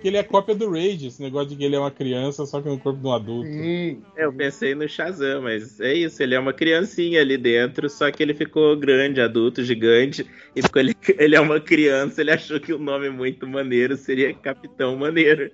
que 0.00 0.08
ele 0.08 0.16
é 0.16 0.22
cópia 0.22 0.54
do 0.54 0.70
Rage, 0.70 1.06
esse 1.06 1.22
negócio 1.22 1.50
de 1.50 1.56
que 1.56 1.64
ele 1.64 1.76
é 1.76 1.78
uma 1.78 1.90
criança, 1.90 2.46
só 2.46 2.60
que 2.60 2.68
no 2.68 2.78
corpo 2.78 3.00
de 3.00 3.06
um 3.06 3.12
adulto. 3.12 3.48
Sim. 3.48 4.02
Eu 4.16 4.32
pensei 4.32 4.74
no 4.74 4.88
Shazam, 4.88 5.42
mas 5.42 5.80
é 5.80 5.92
isso. 5.92 6.22
Ele 6.22 6.34
é 6.34 6.40
uma 6.40 6.52
criancinha 6.52 7.20
ali 7.20 7.36
dentro, 7.36 7.88
só 7.88 8.10
que 8.10 8.22
ele 8.22 8.34
ficou 8.34 8.76
grande, 8.76 9.20
adulto, 9.20 9.62
gigante. 9.62 10.26
E 10.56 10.62
ficou 10.62 10.80
ele, 10.80 10.96
ele 11.18 11.36
é 11.36 11.40
uma 11.40 11.60
criança, 11.60 12.20
ele 12.20 12.30
achou 12.30 12.58
que 12.58 12.72
o 12.72 12.78
nome 12.78 13.10
muito 13.10 13.46
maneiro 13.46 13.96
seria 13.96 14.32
Capitão 14.32 14.96
Maneiro. 14.96 15.50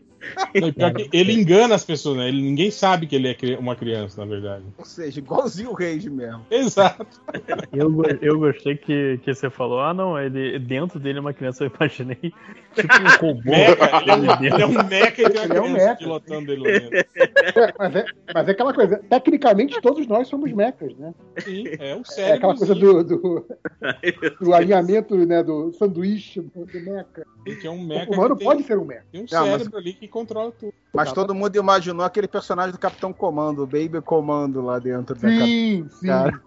Não, 0.76 0.92
ele 1.12 1.32
engana 1.32 1.74
as 1.74 1.84
pessoas, 1.84 2.16
né? 2.18 2.28
Ele, 2.28 2.40
ninguém 2.42 2.70
sabe 2.70 3.06
que 3.06 3.14
ele 3.16 3.28
é 3.28 3.58
uma 3.58 3.74
criança, 3.76 4.20
na 4.20 4.26
verdade. 4.26 4.64
Ou 4.78 4.84
seja, 4.84 5.18
igualzinho 5.18 5.70
o 5.70 5.74
Rage 5.74 6.08
mesmo. 6.10 6.44
Exato. 6.50 7.06
Eu, 7.72 7.90
eu 8.20 8.38
gostei 8.38 8.76
que, 8.76 9.18
que 9.24 9.34
você 9.34 9.50
falou, 9.50 9.80
ah 9.80 9.92
não, 9.94 10.18
ele 10.18 10.58
dentro 10.58 10.98
dele 10.98 11.18
é 11.18 11.20
uma 11.20 11.32
criança, 11.32 11.64
eu 11.64 11.72
imaginei 11.74 12.16
tipo 12.74 12.94
um 12.94 13.28
robô. 13.28 13.50
Mecha, 13.50 13.72
ele, 14.02 14.10
é 14.10 14.16
um, 14.16 14.30
ali 14.30 14.46
ele 14.46 14.62
é 14.62 14.66
um 14.66 14.84
mecha 14.88 15.22
e 15.22 15.30
tem 15.30 15.40
uma 15.40 15.44
Ele 15.44 15.56
é 15.56 15.60
um 15.60 15.64
criança 15.64 15.84
mecha. 15.84 15.96
pilotando 15.96 16.52
ele 16.52 16.60
lá 16.62 16.78
dentro. 16.78 16.96
É, 16.96 17.74
mas, 17.78 17.96
é, 17.96 18.04
mas 18.34 18.48
é 18.48 18.50
aquela 18.50 18.74
coisa, 18.74 18.96
tecnicamente 19.08 19.80
todos 19.80 20.06
nós 20.06 20.28
somos 20.28 20.52
mecas, 20.52 20.96
né? 20.96 21.12
Sim, 21.38 21.64
é 21.78 21.94
um 21.94 22.00
É 22.00 22.04
cérebro. 22.04 22.36
aquela 22.36 22.56
coisa 22.56 22.74
do, 22.74 23.04
do, 23.04 23.46
do 24.40 24.54
alinhamento, 24.54 25.16
né, 25.26 25.42
do 25.42 25.72
sanduíche 25.72 26.40
do, 26.40 26.64
do 26.66 26.80
meca. 26.80 27.26
É 27.62 27.70
um 27.70 27.80
O 27.80 28.12
humano 28.14 28.36
tem, 28.36 28.46
pode 28.46 28.62
ser 28.64 28.78
um 28.78 28.84
meca. 28.84 29.04
tem 29.12 29.22
um 29.22 29.26
Não, 29.30 29.40
mas- 29.46 29.50
cérebro 29.58 29.78
ali 29.78 29.92
que 29.92 30.08
controla 30.14 30.52
tudo. 30.52 30.72
Mas 30.92 31.12
todo 31.12 31.34
mundo 31.34 31.56
imaginou 31.56 32.06
aquele 32.06 32.28
personagem 32.28 32.70
do 32.70 32.78
Capitão 32.78 33.12
Comando, 33.12 33.64
o 33.64 33.66
Baby 33.66 34.00
Comando 34.00 34.62
lá 34.62 34.78
dentro 34.78 35.16
da 35.16 35.28
Sim, 35.28 35.88
sim. 35.90 36.06
Cara. 36.06 36.40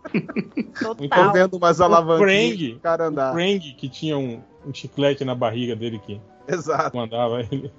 Total. 0.80 1.26
Tô 1.26 1.34
vendo 1.34 1.58
umas 1.58 1.82
alavanquinhas 1.82 2.56
Krang. 2.56 2.72
pro 2.72 2.80
cara 2.80 3.10
O. 3.10 3.34
Krang, 3.34 3.74
que 3.74 3.90
tinha 3.90 4.18
um, 4.18 4.42
um 4.66 4.74
chiclete 4.74 5.26
na 5.26 5.36
barriga 5.36 5.76
dele 5.76 6.00
que 6.00 6.22
Exato. 6.48 6.96
mandava 6.96 7.42
ele. 7.42 7.70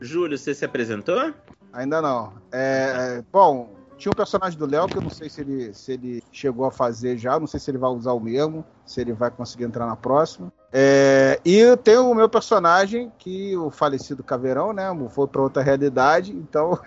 Júlio, 0.00 0.36
você 0.36 0.52
se 0.52 0.64
apresentou? 0.64 1.32
Ainda 1.72 2.02
não. 2.02 2.32
É, 2.50 3.18
é, 3.18 3.24
bom, 3.32 3.70
tinha 3.96 4.10
um 4.10 4.16
personagem 4.16 4.58
do 4.58 4.66
Léo 4.66 4.88
que 4.88 4.96
eu 4.96 5.02
não 5.02 5.10
sei 5.10 5.28
se 5.28 5.40
ele, 5.40 5.72
se 5.72 5.92
ele 5.92 6.22
chegou 6.32 6.64
a 6.66 6.72
fazer 6.72 7.16
já, 7.16 7.38
não 7.38 7.46
sei 7.46 7.60
se 7.60 7.70
ele 7.70 7.78
vai 7.78 7.90
usar 7.90 8.12
o 8.12 8.20
mesmo, 8.20 8.64
se 8.84 9.00
ele 9.00 9.12
vai 9.12 9.30
conseguir 9.30 9.64
entrar 9.64 9.86
na 9.86 9.94
próxima. 9.94 10.52
É, 10.72 11.40
e 11.44 11.76
tem 11.78 11.96
o 11.96 12.14
meu 12.14 12.28
personagem, 12.28 13.10
que 13.18 13.56
o 13.56 13.70
falecido 13.70 14.22
Caveirão, 14.22 14.72
né? 14.72 14.84
Foi 15.10 15.26
para 15.26 15.40
outra 15.42 15.62
realidade, 15.62 16.32
então. 16.32 16.78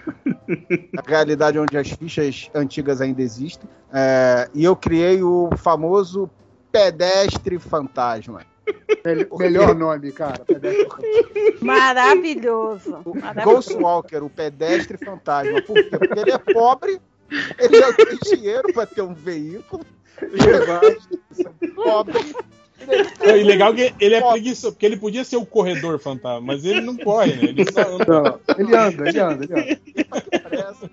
a 0.97 1.09
realidade 1.09 1.57
onde 1.57 1.77
as 1.77 1.89
fichas 1.89 2.49
antigas 2.53 3.01
ainda 3.01 3.21
existem. 3.21 3.69
É, 3.91 4.49
e 4.53 4.63
eu 4.63 4.75
criei 4.75 5.23
o 5.23 5.49
famoso 5.57 6.29
pedestre 6.71 7.57
fantasma. 7.59 8.45
Mel- 9.03 9.27
Melhor 9.37 9.75
nome, 9.75 10.11
cara. 10.11 10.45
Maravilhoso. 11.61 13.01
O 13.03 13.17
Maravilhoso. 13.17 13.69
Ghost 13.69 13.73
Walker, 13.75 14.17
o 14.23 14.29
pedestre 14.29 14.97
fantasma. 14.97 15.61
Por 15.63 15.75
quê? 15.75 15.97
Porque 15.97 16.19
ele 16.19 16.31
é 16.31 16.37
pobre, 16.37 17.01
ele 17.57 17.79
não 17.79 17.93
tem 17.93 18.17
dinheiro 18.23 18.71
para 18.73 18.85
ter 18.85 19.01
um 19.01 19.13
veículo. 19.13 19.83
Os 20.21 20.39
demais 20.39 21.09
são 21.31 21.53
É, 23.21 23.37
e 23.37 23.43
legal 23.43 23.73
que 23.73 23.93
ele 23.99 24.15
é 24.15 24.21
preguiçoso, 24.21 24.73
porque 24.73 24.85
ele 24.85 24.97
podia 24.97 25.23
ser 25.23 25.37
o 25.37 25.45
corredor 25.45 25.99
fantasma, 25.99 26.41
mas 26.41 26.65
ele 26.65 26.81
não 26.81 26.97
corre, 26.97 27.33
né? 27.35 27.43
Ele 27.49 27.71
só 27.71 27.81
anda. 27.81 28.05
Não, 28.05 28.39
ele 28.57 28.75
anda, 28.75 29.09
ele 29.09 29.19
anda, 29.19 29.43
ele 29.43 29.53
anda. 29.53 30.91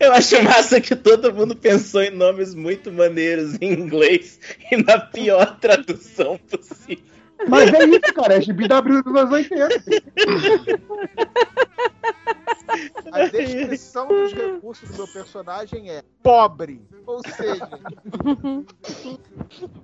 Eu 0.00 0.12
acho 0.12 0.42
massa 0.42 0.80
que 0.80 0.94
todo 0.94 1.34
mundo 1.34 1.54
pensou 1.56 2.02
em 2.02 2.10
nomes 2.10 2.54
muito 2.54 2.92
maneiros 2.92 3.56
em 3.60 3.72
inglês 3.72 4.38
e 4.70 4.76
na 4.76 4.98
pior 4.98 5.58
tradução 5.58 6.38
possível. 6.50 7.04
Mas 7.48 7.72
é 7.72 7.84
isso, 7.84 8.14
cara. 8.14 8.34
É 8.34 8.40
GBW 8.40 9.02
dos 9.02 9.16
anos 9.16 9.32
80. 9.32 9.82
A 13.12 13.26
descrição 13.26 14.08
dos 14.08 14.32
recursos 14.32 14.88
do 14.88 14.96
meu 14.96 15.08
personagem 15.08 15.90
é 15.90 16.02
pobre. 16.22 16.80
Ou 17.06 17.20
seja, 17.22 17.68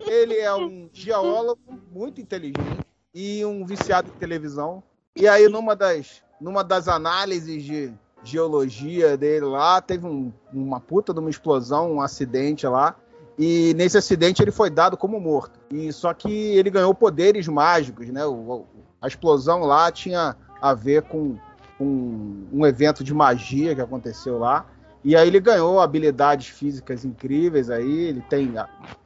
ele 0.07 0.37
é 0.37 0.55
um 0.55 0.89
geólogo 0.93 1.61
muito 1.91 2.21
inteligente 2.21 2.81
e 3.15 3.45
um 3.45 3.65
viciado 3.65 4.09
em 4.15 4.19
televisão. 4.19 4.83
E 5.15 5.27
aí, 5.27 5.49
numa 5.49 5.75
das, 5.75 6.23
numa 6.41 6.63
das 6.63 6.89
análises 6.89 7.63
de 7.65 7.93
geologia 8.23 9.17
dele 9.17 9.47
lá, 9.47 9.81
teve 9.81 10.07
um- 10.07 10.33
uma 10.53 10.81
puta 10.81 11.13
de 11.13 11.21
uma 11.21 11.31
explosão, 11.31 11.93
um 11.93 12.01
acidente 12.01 12.67
lá. 12.67 12.97
E 13.39 13.73
nesse 13.75 13.97
acidente 13.97 14.43
ele 14.43 14.51
foi 14.51 14.69
dado 14.69 14.97
como 14.97 15.21
morto. 15.21 15.59
E 15.71 15.93
só 15.93 16.13
que 16.13 16.31
ele 16.57 16.71
ganhou 16.71 16.93
poderes 16.95 17.47
mágicos, 17.47 18.09
né? 18.09 18.27
O- 18.27 18.65
a 19.01 19.07
explosão 19.07 19.61
lá 19.61 19.91
tinha 19.93 20.37
a 20.61 20.75
ver 20.75 21.03
com 21.03 21.37
um, 21.81 22.47
um 22.53 22.67
evento 22.67 23.03
de 23.05 23.15
magia 23.15 23.75
que 23.75 23.81
aconteceu 23.81 24.39
lá. 24.39 24.67
E 25.05 25.15
aí 25.17 25.29
ele 25.29 25.41
ganhou 25.41 25.81
habilidades 25.81 26.49
físicas 26.49 27.05
incríveis 27.05 27.71
aí, 27.71 28.09
ele 28.09 28.21
tem 28.21 28.55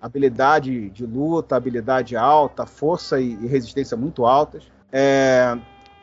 habilidade 0.01 0.89
de 0.91 1.05
luta, 1.05 1.55
habilidade 1.55 2.17
alta, 2.17 2.65
força 2.67 3.21
e, 3.21 3.35
e 3.35 3.47
resistência 3.47 3.97
muito 3.97 4.25
altas. 4.25 4.65
É, 4.91 5.57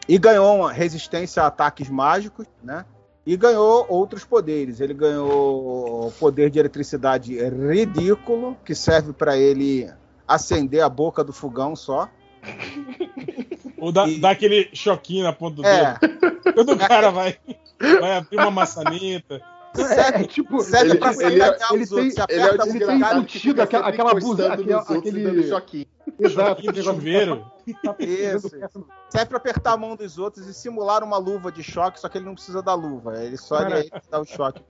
e 0.07 0.17
ganhou 0.17 0.57
uma 0.57 0.72
resistência 0.72 1.43
a 1.43 1.47
ataques 1.47 1.89
mágicos, 1.89 2.45
né? 2.63 2.86
E 3.26 3.36
ganhou 3.36 3.86
outros 3.89 4.24
poderes. 4.24 4.80
Ele 4.80 4.93
ganhou 4.93 6.07
o 6.07 6.11
poder 6.20 6.49
de 6.49 6.57
eletricidade 6.57 7.38
ridículo, 7.38 8.57
que 8.65 8.74
serve 8.74 9.13
para 9.13 9.38
ele 9.38 9.88
acender 10.28 10.82
a 10.82 10.89
boca 10.89 11.24
do 11.24 11.34
fogão 11.34 11.76
só. 11.76 12.09
Ou 13.78 13.91
dá, 13.91 14.07
E- 14.07 14.20
dá 14.20 14.32
aquele 14.32 14.70
choquinho 14.74 15.24
na 15.24 15.34
ponta 15.34 15.57
do 15.57 15.65
É, 15.65 15.95
dedo. 15.97 16.28
Quando 16.66 16.74
o 16.74 16.78
cara 16.78 17.10
vai, 17.12 17.38
vai 17.99 18.18
abrir 18.18 18.38
uma 18.38 18.51
maçaneta. 18.51 19.41
É, 19.78 20.24
tipo, 20.24 20.62
serve 20.62 20.91
Ele- 20.91 20.99
pra 20.99 21.14
ele- 21.14 21.24
ele- 21.26 21.39
sacanear 21.39 21.74
ele 21.74 21.84
os 21.84 21.89
tem- 21.89 21.99
outros. 21.99 22.28
Ele 22.30 22.84
é 22.84 22.95
embutido 22.95 23.39
fica 23.39 23.64
aquela- 23.64 23.86
sempre 23.86 24.01
aquela 24.01 24.12
e 24.12 24.74
aquele- 24.97 25.47
choquinho. 25.47 25.86
Exato. 26.20 26.49
Choquinho 26.49 26.74
de 26.74 26.82
chuveiro. 26.84 27.45
Isso. 27.99 28.49
serve 29.10 29.28
pra 29.28 29.38
apertar 29.38 29.74
a 29.74 29.78
mão 29.78 29.95
dos 29.95 30.18
outros 30.18 30.47
e 30.47 30.53
simular 30.55 31.03
uma 31.03 31.18
luva 31.18 31.51
de 31.51 31.62
choque, 31.62 31.99
só 31.99 32.10
que 32.10 32.18
ele 32.18 32.26
não 32.26 32.34
precisa 32.34 32.64
da 32.64 32.74
luva. 32.74 33.24
Ele 33.24 33.38
só 33.38 33.62
ele 33.62 33.74
aí 33.76 33.91
dá 34.10 34.20
o 34.20 34.26
choque. 34.26 34.64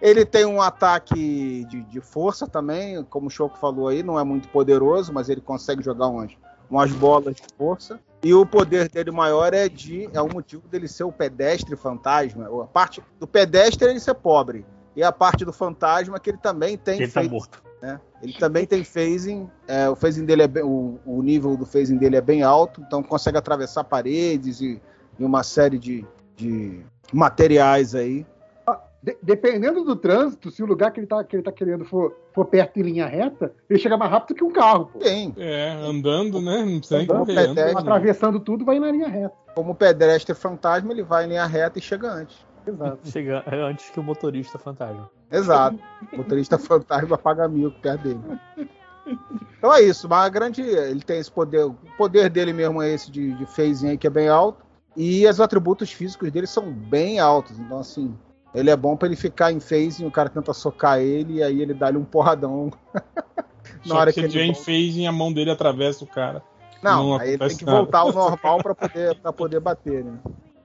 Ele 0.00 0.24
tem 0.24 0.44
um 0.46 0.60
ataque 0.60 1.64
de, 1.68 1.82
de 1.82 2.00
força 2.00 2.46
também, 2.48 3.04
como 3.04 3.28
o 3.28 3.30
Choco 3.30 3.56
falou 3.58 3.86
aí, 3.88 4.02
não 4.02 4.18
é 4.18 4.24
muito 4.24 4.48
poderoso, 4.48 5.12
mas 5.12 5.28
ele 5.28 5.40
consegue 5.40 5.80
jogar 5.82 6.08
umas, 6.08 6.32
umas 6.70 6.92
bolas 6.92 7.34
de 7.36 7.42
força. 7.56 8.00
E 8.22 8.34
o 8.34 8.44
poder 8.44 8.88
dele 8.88 9.10
maior 9.10 9.54
é 9.54 9.68
de. 9.68 10.08
É 10.12 10.20
o 10.20 10.32
motivo 10.32 10.66
dele 10.68 10.88
ser 10.88 11.04
o 11.04 11.12
pedestre 11.12 11.76
fantasma. 11.76 12.48
A 12.62 12.66
parte 12.66 13.02
do 13.20 13.26
pedestre 13.26 13.86
é 13.86 13.90
ele 13.90 14.00
ser 14.00 14.14
pobre. 14.14 14.66
E 14.96 15.02
a 15.02 15.12
parte 15.12 15.44
do 15.44 15.52
fantasma 15.52 16.16
é 16.16 16.18
que 16.18 16.30
ele 16.30 16.38
também 16.38 16.76
tem 16.78 16.96
Ele 16.96 17.08
tá 17.08 17.20
feito 17.20 17.32
morto. 17.32 17.62
né? 17.82 18.00
Ele 18.22 18.32
também 18.32 18.66
tem 18.66 18.82
phasing, 18.82 19.48
é, 19.68 19.88
o 19.90 19.94
phasing 19.94 20.24
dele 20.24 20.42
é 20.42 20.48
bem, 20.48 20.62
o, 20.64 20.98
o 21.04 21.22
nível 21.22 21.54
do 21.56 21.66
phasing 21.66 21.98
dele 21.98 22.16
é 22.16 22.20
bem 22.20 22.42
alto, 22.42 22.80
então 22.80 23.02
consegue 23.02 23.36
atravessar 23.36 23.84
paredes 23.84 24.62
e, 24.62 24.80
e 25.18 25.24
uma 25.24 25.42
série 25.42 25.78
de, 25.78 26.04
de 26.34 26.80
materiais 27.12 27.94
aí. 27.94 28.26
De- 29.06 29.16
dependendo 29.22 29.84
do 29.84 29.94
trânsito, 29.94 30.50
se 30.50 30.60
o 30.64 30.66
lugar 30.66 30.90
que 30.90 30.98
ele 30.98 31.06
tá, 31.06 31.22
que 31.22 31.36
ele 31.36 31.42
tá 31.44 31.52
querendo 31.52 31.84
for, 31.84 32.12
for 32.34 32.44
perto 32.44 32.80
em 32.80 32.82
linha 32.82 33.06
reta, 33.06 33.54
ele 33.70 33.78
chega 33.78 33.96
mais 33.96 34.10
rápido 34.10 34.36
que 34.36 34.42
um 34.42 34.50
carro, 34.50 34.86
pô. 34.86 34.98
Tem, 34.98 35.32
É, 35.36 35.70
andando, 35.80 36.40
né? 36.42 36.64
Não 36.64 36.78
precisa 36.80 36.96
nem 36.98 37.04
Andando, 37.04 37.18
correr. 37.20 37.34
pedestre. 37.36 37.62
andando. 37.62 37.78
Atravessando 37.78 38.40
tudo, 38.40 38.64
vai 38.64 38.80
na 38.80 38.90
linha 38.90 39.06
reta. 39.06 39.32
como 39.54 39.76
pedestre 39.76 40.34
fantasma, 40.34 40.92
ele 40.92 41.04
vai 41.04 41.24
em 41.24 41.28
linha 41.28 41.46
reta 41.46 41.78
e 41.78 41.82
chega 41.82 42.10
antes. 42.10 42.36
Exato. 42.66 42.98
Chega 43.08 43.44
antes 43.48 43.90
que 43.90 44.00
o 44.00 44.02
motorista 44.02 44.58
fantasma. 44.58 45.08
Exato. 45.30 45.78
O 46.12 46.16
motorista 46.16 46.58
fantasma 46.58 47.16
paga 47.16 47.46
mil 47.46 47.70
perto 47.70 48.02
dele. 48.02 48.20
Então 49.56 49.72
é 49.72 49.82
isso, 49.82 50.08
mas 50.08 50.26
a 50.26 50.28
grande. 50.28 50.62
Ele 50.62 51.00
tem 51.00 51.20
esse 51.20 51.30
poder. 51.30 51.64
O 51.64 51.76
poder 51.96 52.28
dele 52.28 52.52
mesmo 52.52 52.82
é 52.82 52.92
esse 52.92 53.08
de, 53.08 53.34
de 53.34 53.46
phasing 53.46 53.90
aí 53.90 53.96
que 53.96 54.08
é 54.08 54.10
bem 54.10 54.28
alto. 54.28 54.64
E 54.96 55.24
os 55.28 55.40
atributos 55.40 55.92
físicos 55.92 56.30
dele 56.32 56.46
são 56.48 56.72
bem 56.72 57.20
altos. 57.20 57.56
Então, 57.60 57.78
assim, 57.78 58.12
ele 58.56 58.70
é 58.70 58.76
bom 58.76 58.96
pra 58.96 59.06
ele 59.06 59.16
ficar 59.16 59.52
em 59.52 59.60
phase 59.60 60.02
e 60.02 60.06
o 60.06 60.10
cara 60.10 60.28
tenta 60.28 60.52
socar 60.54 60.98
ele 60.98 61.34
e 61.34 61.42
aí 61.42 61.60
ele 61.60 61.74
dá-lhe 61.74 61.98
um 61.98 62.04
porradão. 62.04 62.72
Só 63.84 64.04
que 64.06 64.12
se 64.12 64.20
ele 64.20 64.28
tiver 64.28 64.44
em 64.44 64.54
phasing, 64.54 65.06
a 65.06 65.12
mão 65.12 65.32
dele 65.32 65.50
atravessa 65.50 66.02
o 66.04 66.06
cara. 66.06 66.42
Não, 66.82 67.10
Não 67.10 67.20
aí 67.20 67.30
ele 67.34 67.38
tem 67.38 67.56
que 67.56 67.64
nada. 67.64 67.78
voltar 67.78 67.98
ao 68.00 68.12
normal 68.12 68.58
pra 68.62 68.74
poder, 68.74 69.14
pra 69.16 69.32
poder 69.32 69.60
bater, 69.60 70.04
né? 70.04 70.18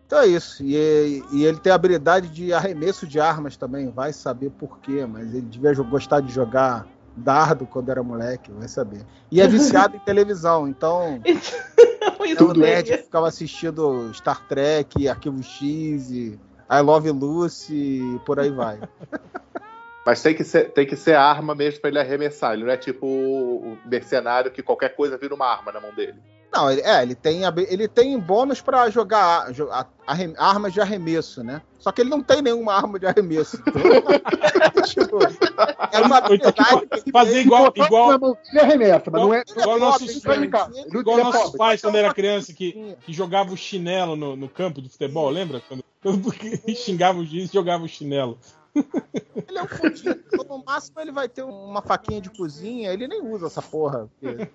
Então 0.07 0.19
é 0.19 0.27
isso. 0.27 0.63
E, 0.63 1.23
e 1.31 1.45
ele 1.45 1.57
tem 1.57 1.71
a 1.71 1.75
habilidade 1.75 2.29
de 2.29 2.53
arremesso 2.53 3.05
de 3.05 3.19
armas 3.19 3.55
também. 3.55 3.89
Vai 3.89 4.11
saber 4.13 4.49
por 4.51 4.79
quê, 4.79 5.05
mas 5.05 5.33
ele 5.33 5.41
devia 5.41 5.73
gostar 5.73 6.21
de 6.21 6.31
jogar 6.31 6.87
dardo 7.15 7.65
quando 7.65 7.89
era 7.89 8.01
moleque, 8.01 8.51
vai 8.51 8.67
saber. 8.67 9.05
E 9.31 9.41
é 9.41 9.47
viciado 9.47 9.95
em 9.95 9.99
televisão, 9.99 10.67
então 10.67 11.21
é 11.25 12.43
um 12.43 12.53
nerd 12.53 12.91
que 12.91 13.03
ficava 13.03 13.27
assistindo 13.27 14.11
Star 14.13 14.45
Trek, 14.47 15.07
Arquivo 15.07 15.41
X, 15.43 16.11
e 16.11 16.39
I 16.71 16.79
Love 16.79 17.11
Lucy 17.11 18.19
por 18.25 18.39
aí 18.39 18.49
vai. 18.49 18.79
Mas 20.05 20.21
tem 20.23 20.33
que, 20.33 20.43
ser, 20.43 20.71
tem 20.71 20.85
que 20.85 20.95
ser 20.95 21.15
arma 21.15 21.53
mesmo 21.53 21.81
pra 21.81 21.89
ele 21.89 21.99
arremessar. 21.99 22.53
Ele 22.53 22.63
não 22.63 22.71
é 22.71 22.77
tipo 22.77 23.05
o 23.05 23.77
mercenário 23.85 24.49
que 24.49 24.63
qualquer 24.63 24.95
coisa 24.95 25.17
vira 25.17 25.35
uma 25.35 25.45
arma 25.45 25.71
na 25.71 25.79
mão 25.79 25.93
dele. 25.93 26.19
Não, 26.53 26.69
ele, 26.69 26.81
é, 26.81 27.01
ele 27.01 27.15
tem, 27.15 27.41
ele 27.69 27.87
tem 27.87 28.19
bônus 28.19 28.59
pra 28.59 28.89
jogar 28.89 29.47
a- 29.47 29.79
a- 29.79 29.85
arre- 30.05 30.33
armas 30.37 30.73
de 30.73 30.81
arremesso, 30.81 31.41
né? 31.43 31.61
Só 31.79 31.91
que 31.93 32.01
ele 32.01 32.09
não 32.09 32.21
tem 32.21 32.41
nenhuma 32.41 32.73
arma 32.73 32.99
de 32.99 33.05
arremesso. 33.07 33.57
Então, 33.65 33.71
tipo, 34.83 35.17
é 35.23 35.99
uma 36.01 36.05
então, 36.05 36.17
habilidade 36.17 36.79
tipo, 36.81 37.03
que 37.05 37.11
fazer 37.11 37.39
igual, 37.41 37.71
igual, 37.73 38.09
na 38.11 38.17
mão, 38.19 38.37
Ele 38.51 38.59
arremessa, 38.59 39.09
mas 39.09 39.21
não 39.21 39.33
é. 39.33 39.43
igual 39.49 39.77
é 39.77 39.79
nossos 39.79 40.11
igual 40.13 41.19
é 41.19 41.23
nossos 41.23 41.55
pais 41.55 41.81
quando 41.81 41.95
era 41.95 42.13
criança 42.13 42.53
que, 42.53 42.95
que 42.99 43.13
jogava 43.13 43.53
o 43.53 43.57
chinelo 43.57 44.15
no, 44.17 44.35
no 44.35 44.49
campo 44.49 44.81
de 44.81 44.89
futebol, 44.89 45.29
lembra? 45.29 45.61
Quando, 45.67 45.83
porque 46.21 46.57
xingava 46.75 47.17
o 47.19 47.25
juiz 47.25 47.49
e 47.49 47.53
jogava 47.53 47.83
o 47.85 47.87
chinelo. 47.87 48.37
Ele 48.75 49.57
é 49.57 49.63
um 49.63 49.67
fudido. 49.67 50.19
Então, 50.33 50.45
no 50.57 50.63
máximo 50.65 50.99
ele 50.99 51.11
vai 51.11 51.27
ter 51.29 51.43
uma 51.43 51.81
faquinha 51.81 52.19
de 52.21 52.29
cozinha, 52.29 52.91
ele 52.91 53.07
nem 53.07 53.21
usa 53.21 53.47
essa 53.47 53.61
porra. 53.61 54.09
porque- 54.19 54.49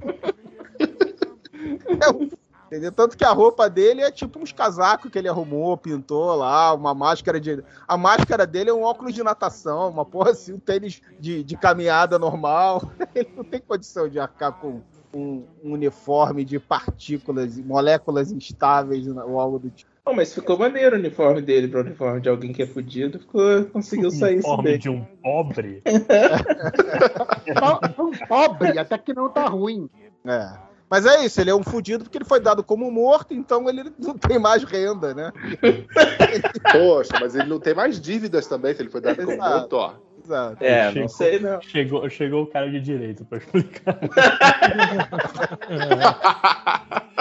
Entendeu? 2.66 2.90
Tanto 2.90 3.16
que 3.16 3.24
a 3.24 3.30
roupa 3.30 3.70
dele 3.70 4.02
é 4.02 4.10
tipo 4.10 4.40
uns 4.40 4.50
casacos 4.50 5.10
que 5.10 5.16
ele 5.16 5.28
arrumou, 5.28 5.76
pintou 5.76 6.34
lá, 6.34 6.74
uma 6.74 6.92
máscara 6.94 7.40
de. 7.40 7.62
A 7.86 7.96
máscara 7.96 8.44
dele 8.44 8.70
é 8.70 8.74
um 8.74 8.82
óculos 8.82 9.14
de 9.14 9.22
natação, 9.22 9.88
uma 9.88 10.04
porra 10.04 10.32
assim, 10.32 10.52
um 10.52 10.58
tênis 10.58 11.00
de, 11.20 11.44
de 11.44 11.56
caminhada 11.56 12.18
normal. 12.18 12.90
Ele 13.14 13.30
não 13.36 13.44
tem 13.44 13.60
condição 13.60 14.08
de 14.08 14.18
arcar 14.18 14.52
com 14.52 14.80
um, 15.14 15.44
um 15.62 15.72
uniforme 15.74 16.44
de 16.44 16.58
partículas, 16.58 17.56
moléculas 17.58 18.32
instáveis 18.32 19.06
ou 19.06 19.38
algo 19.40 19.60
do 19.60 19.70
tipo. 19.70 19.90
Não, 20.04 20.14
mas 20.14 20.32
ficou 20.32 20.58
maneiro 20.58 20.94
o 20.94 20.98
uniforme 20.98 21.42
dele 21.42 21.66
para 21.66 21.80
o 21.80 21.84
uniforme 21.84 22.20
de 22.20 22.28
alguém 22.28 22.52
que 22.52 22.62
é 22.62 22.66
fudido. 22.66 23.18
Ficou, 23.18 23.64
conseguiu 23.66 24.10
sair 24.10 24.38
isso 24.38 24.46
Uniforme 24.48 24.70
bem. 24.70 24.78
de 24.78 24.88
um 24.88 25.04
pobre. 25.22 25.82
Um 27.98 28.26
pobre, 28.26 28.78
até 28.78 28.98
que 28.98 29.14
não 29.14 29.28
tá 29.28 29.46
ruim. 29.46 29.88
É. 30.24 30.65
Mas 30.88 31.04
é 31.04 31.24
isso, 31.24 31.40
ele 31.40 31.50
é 31.50 31.54
um 31.54 31.64
fudido 31.64 32.04
porque 32.04 32.16
ele 32.18 32.24
foi 32.24 32.38
dado 32.40 32.62
como 32.62 32.88
morto, 32.90 33.34
então 33.34 33.68
ele 33.68 33.92
não 33.98 34.16
tem 34.16 34.38
mais 34.38 34.62
renda, 34.62 35.12
né? 35.14 35.32
Poxa, 36.72 37.12
mas 37.20 37.34
ele 37.34 37.48
não 37.48 37.58
tem 37.58 37.74
mais 37.74 38.00
dívidas 38.00 38.46
também, 38.46 38.72
se 38.74 38.82
ele 38.82 38.90
foi 38.90 39.00
dado 39.00 39.16
como 39.16 39.32
Exato. 39.32 39.50
morto, 39.50 39.72
ó. 39.74 39.94
Exato. 40.24 40.64
É, 40.64 40.84
não 40.86 40.92
Chegou. 40.92 41.08
sei 41.08 41.38
não. 41.40 41.60
Chegou, 41.60 42.10
chegou 42.10 42.42
o 42.44 42.46
cara 42.46 42.70
de 42.70 42.80
direito 42.80 43.24
pra 43.24 43.38
explicar. 43.38 43.98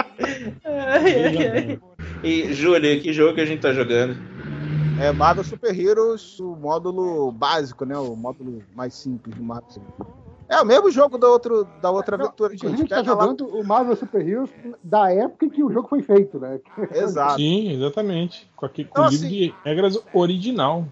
E, 2.22 2.52
Júlio, 2.52 3.00
que 3.00 3.12
jogo 3.12 3.34
que 3.34 3.40
a 3.40 3.44
gente 3.44 3.60
tá 3.60 3.72
jogando? 3.72 4.16
É 4.98 5.12
Marvel 5.12 5.44
Super 5.44 5.78
Heroes, 5.78 6.40
o 6.40 6.56
módulo 6.56 7.30
básico, 7.30 7.84
né? 7.84 7.96
O 7.98 8.16
módulo 8.16 8.62
mais 8.74 8.94
simples 8.94 9.36
do 9.36 9.42
Marvel. 9.42 9.82
É 10.48 10.60
o 10.60 10.64
mesmo 10.64 10.90
jogo 10.90 11.18
da, 11.18 11.28
outro, 11.28 11.66
da 11.82 11.90
outra 11.90 12.16
Não, 12.16 12.26
aventura, 12.26 12.54
Inclusive, 12.54 12.66
a 12.66 12.70
gente. 12.70 12.78
gente 12.80 12.88
tá 12.90 12.96
Pega 12.96 13.14
lá. 13.14 13.22
jogando 13.22 13.48
o 13.48 13.64
Marvel 13.66 13.96
Super 13.96 14.26
Heroes 14.28 14.50
da 14.82 15.12
época 15.12 15.46
em 15.46 15.48
que 15.50 15.62
o 15.64 15.72
jogo 15.72 15.88
foi 15.88 16.02
feito, 16.02 16.38
né? 16.38 16.60
Exato. 16.94 17.36
Sim, 17.36 17.72
exatamente. 17.72 18.48
Com, 18.54 18.66
aqui, 18.66 18.84
com 18.84 18.90
Então, 18.90 19.06
o 19.06 19.08
livro 19.10 19.26
assim- 19.26 19.34
de 19.36 19.54
regras 19.64 19.98
original. 20.14 20.86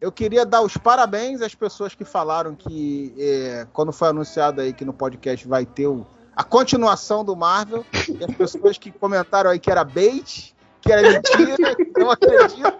Eu 0.00 0.12
queria 0.12 0.46
dar 0.46 0.62
os 0.62 0.76
parabéns 0.76 1.42
às 1.42 1.54
pessoas 1.54 1.94
que 1.94 2.04
falaram 2.04 2.54
que 2.54 3.12
é, 3.18 3.66
quando 3.72 3.90
foi 3.92 4.08
anunciado 4.08 4.60
aí 4.60 4.72
que 4.72 4.84
no 4.84 4.92
podcast 4.92 5.48
vai 5.48 5.66
ter 5.66 5.88
o- 5.88 6.06
a 6.36 6.44
continuação 6.44 7.24
do 7.24 7.34
Marvel, 7.34 7.84
e 8.08 8.22
as 8.24 8.34
pessoas 8.36 8.78
que 8.78 8.92
comentaram 8.92 9.50
aí 9.50 9.58
que 9.58 9.70
era 9.70 9.82
bait, 9.82 10.54
que 10.80 10.92
era 10.92 11.02
mentira, 11.02 11.76
não 11.96 12.10
acreditam. 12.10 12.72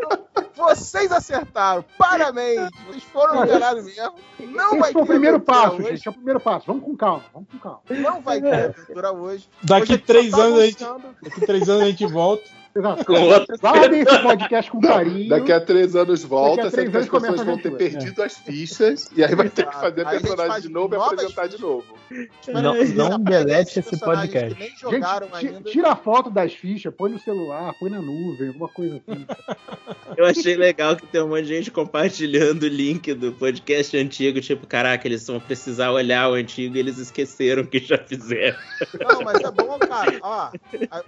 Vocês 0.56 1.10
acertaram. 1.10 1.84
Parabéns. 1.96 2.68
Vocês 2.86 3.02
foram 3.04 3.44
enganados 3.44 3.84
mesmo. 3.84 4.14
Não 4.40 4.70
vai 4.72 4.80
Esse 4.80 4.92
foi 4.92 5.02
o 5.02 5.06
primeiro 5.06 5.40
passo, 5.40 5.76
hoje. 5.76 5.88
gente. 5.90 6.08
É 6.08 6.10
o 6.10 6.14
primeiro 6.14 6.40
passo. 6.40 6.66
Vamos 6.66 6.84
com 6.84 6.96
calma, 6.96 7.24
vamos 7.32 7.48
com 7.50 7.58
calma. 7.58 7.80
Não 7.88 8.20
vai 8.20 8.40
ter 8.40 8.52
aventura 8.54 9.12
hoje. 9.12 9.48
Daqui 9.62 9.92
Hoje 9.94 10.02
três 10.02 10.30
tá 10.30 10.42
anos 10.42 10.58
a 10.58 10.66
gente-. 10.66 10.84
Daqui 11.22 11.40
três 11.46 11.68
anos 11.68 11.82
a 11.82 11.86
gente 11.86 12.06
volta. 12.06 12.59
Exato. 12.74 13.04
Com 13.04 13.20
outra. 13.20 13.56
Guardem 13.60 14.00
esse 14.00 14.18
podcast 14.22 14.70
com 14.70 14.80
carinho. 14.80 15.28
Daqui 15.28 15.52
a 15.52 15.60
três 15.60 15.96
anos 15.96 16.22
volta, 16.24 16.70
três 16.70 16.88
as 16.88 16.94
anos 16.94 17.08
começa 17.08 17.32
pessoas 17.32 17.46
vão 17.46 17.58
ter 17.58 17.76
perdido 17.76 18.22
as 18.22 18.36
fichas 18.36 19.10
e 19.14 19.24
aí 19.24 19.34
vai 19.34 19.48
ter 19.48 19.66
que 19.66 19.74
fazer 19.74 20.06
Aí 20.06 20.16
a 20.16 20.20
personagem 20.20 20.52
faz 20.52 20.62
de 20.62 20.68
novo 20.68 20.94
e 20.94 20.98
apresentar 20.98 21.46
de 21.48 21.60
novo. 21.60 22.00
Não, 22.48 22.84
não 23.10 23.20
delete 23.20 23.78
esse 23.78 23.98
podcast. 23.98 24.56
Gente, 24.60 25.70
tira 25.70 25.92
a 25.92 25.96
foto 25.96 26.30
das 26.30 26.52
fichas, 26.52 26.92
põe 26.94 27.10
no 27.10 27.18
celular, 27.18 27.72
põe 27.78 27.90
na 27.90 28.00
nuvem, 28.00 28.48
alguma 28.48 28.68
coisa 28.68 28.96
assim. 28.96 29.26
Eu 30.16 30.26
achei 30.26 30.56
legal 30.56 30.96
que 30.96 31.06
tem 31.06 31.22
um 31.22 31.28
monte 31.28 31.42
de 31.42 31.54
gente 31.54 31.70
compartilhando 31.70 32.64
o 32.64 32.68
link 32.68 33.14
do 33.14 33.32
podcast 33.32 33.96
antigo. 33.96 34.40
Tipo, 34.40 34.66
caraca, 34.66 35.06
eles 35.06 35.26
vão 35.26 35.38
precisar 35.38 35.92
olhar 35.92 36.28
o 36.28 36.34
antigo 36.34 36.76
e 36.76 36.80
eles 36.80 36.98
esqueceram 36.98 37.64
que 37.64 37.78
já 37.78 37.96
fizeram. 37.96 38.58
Não, 39.00 39.22
mas 39.22 39.40
é 39.40 39.50
bom, 39.50 39.78
cara. 39.78 40.18
Ó, 40.20 40.50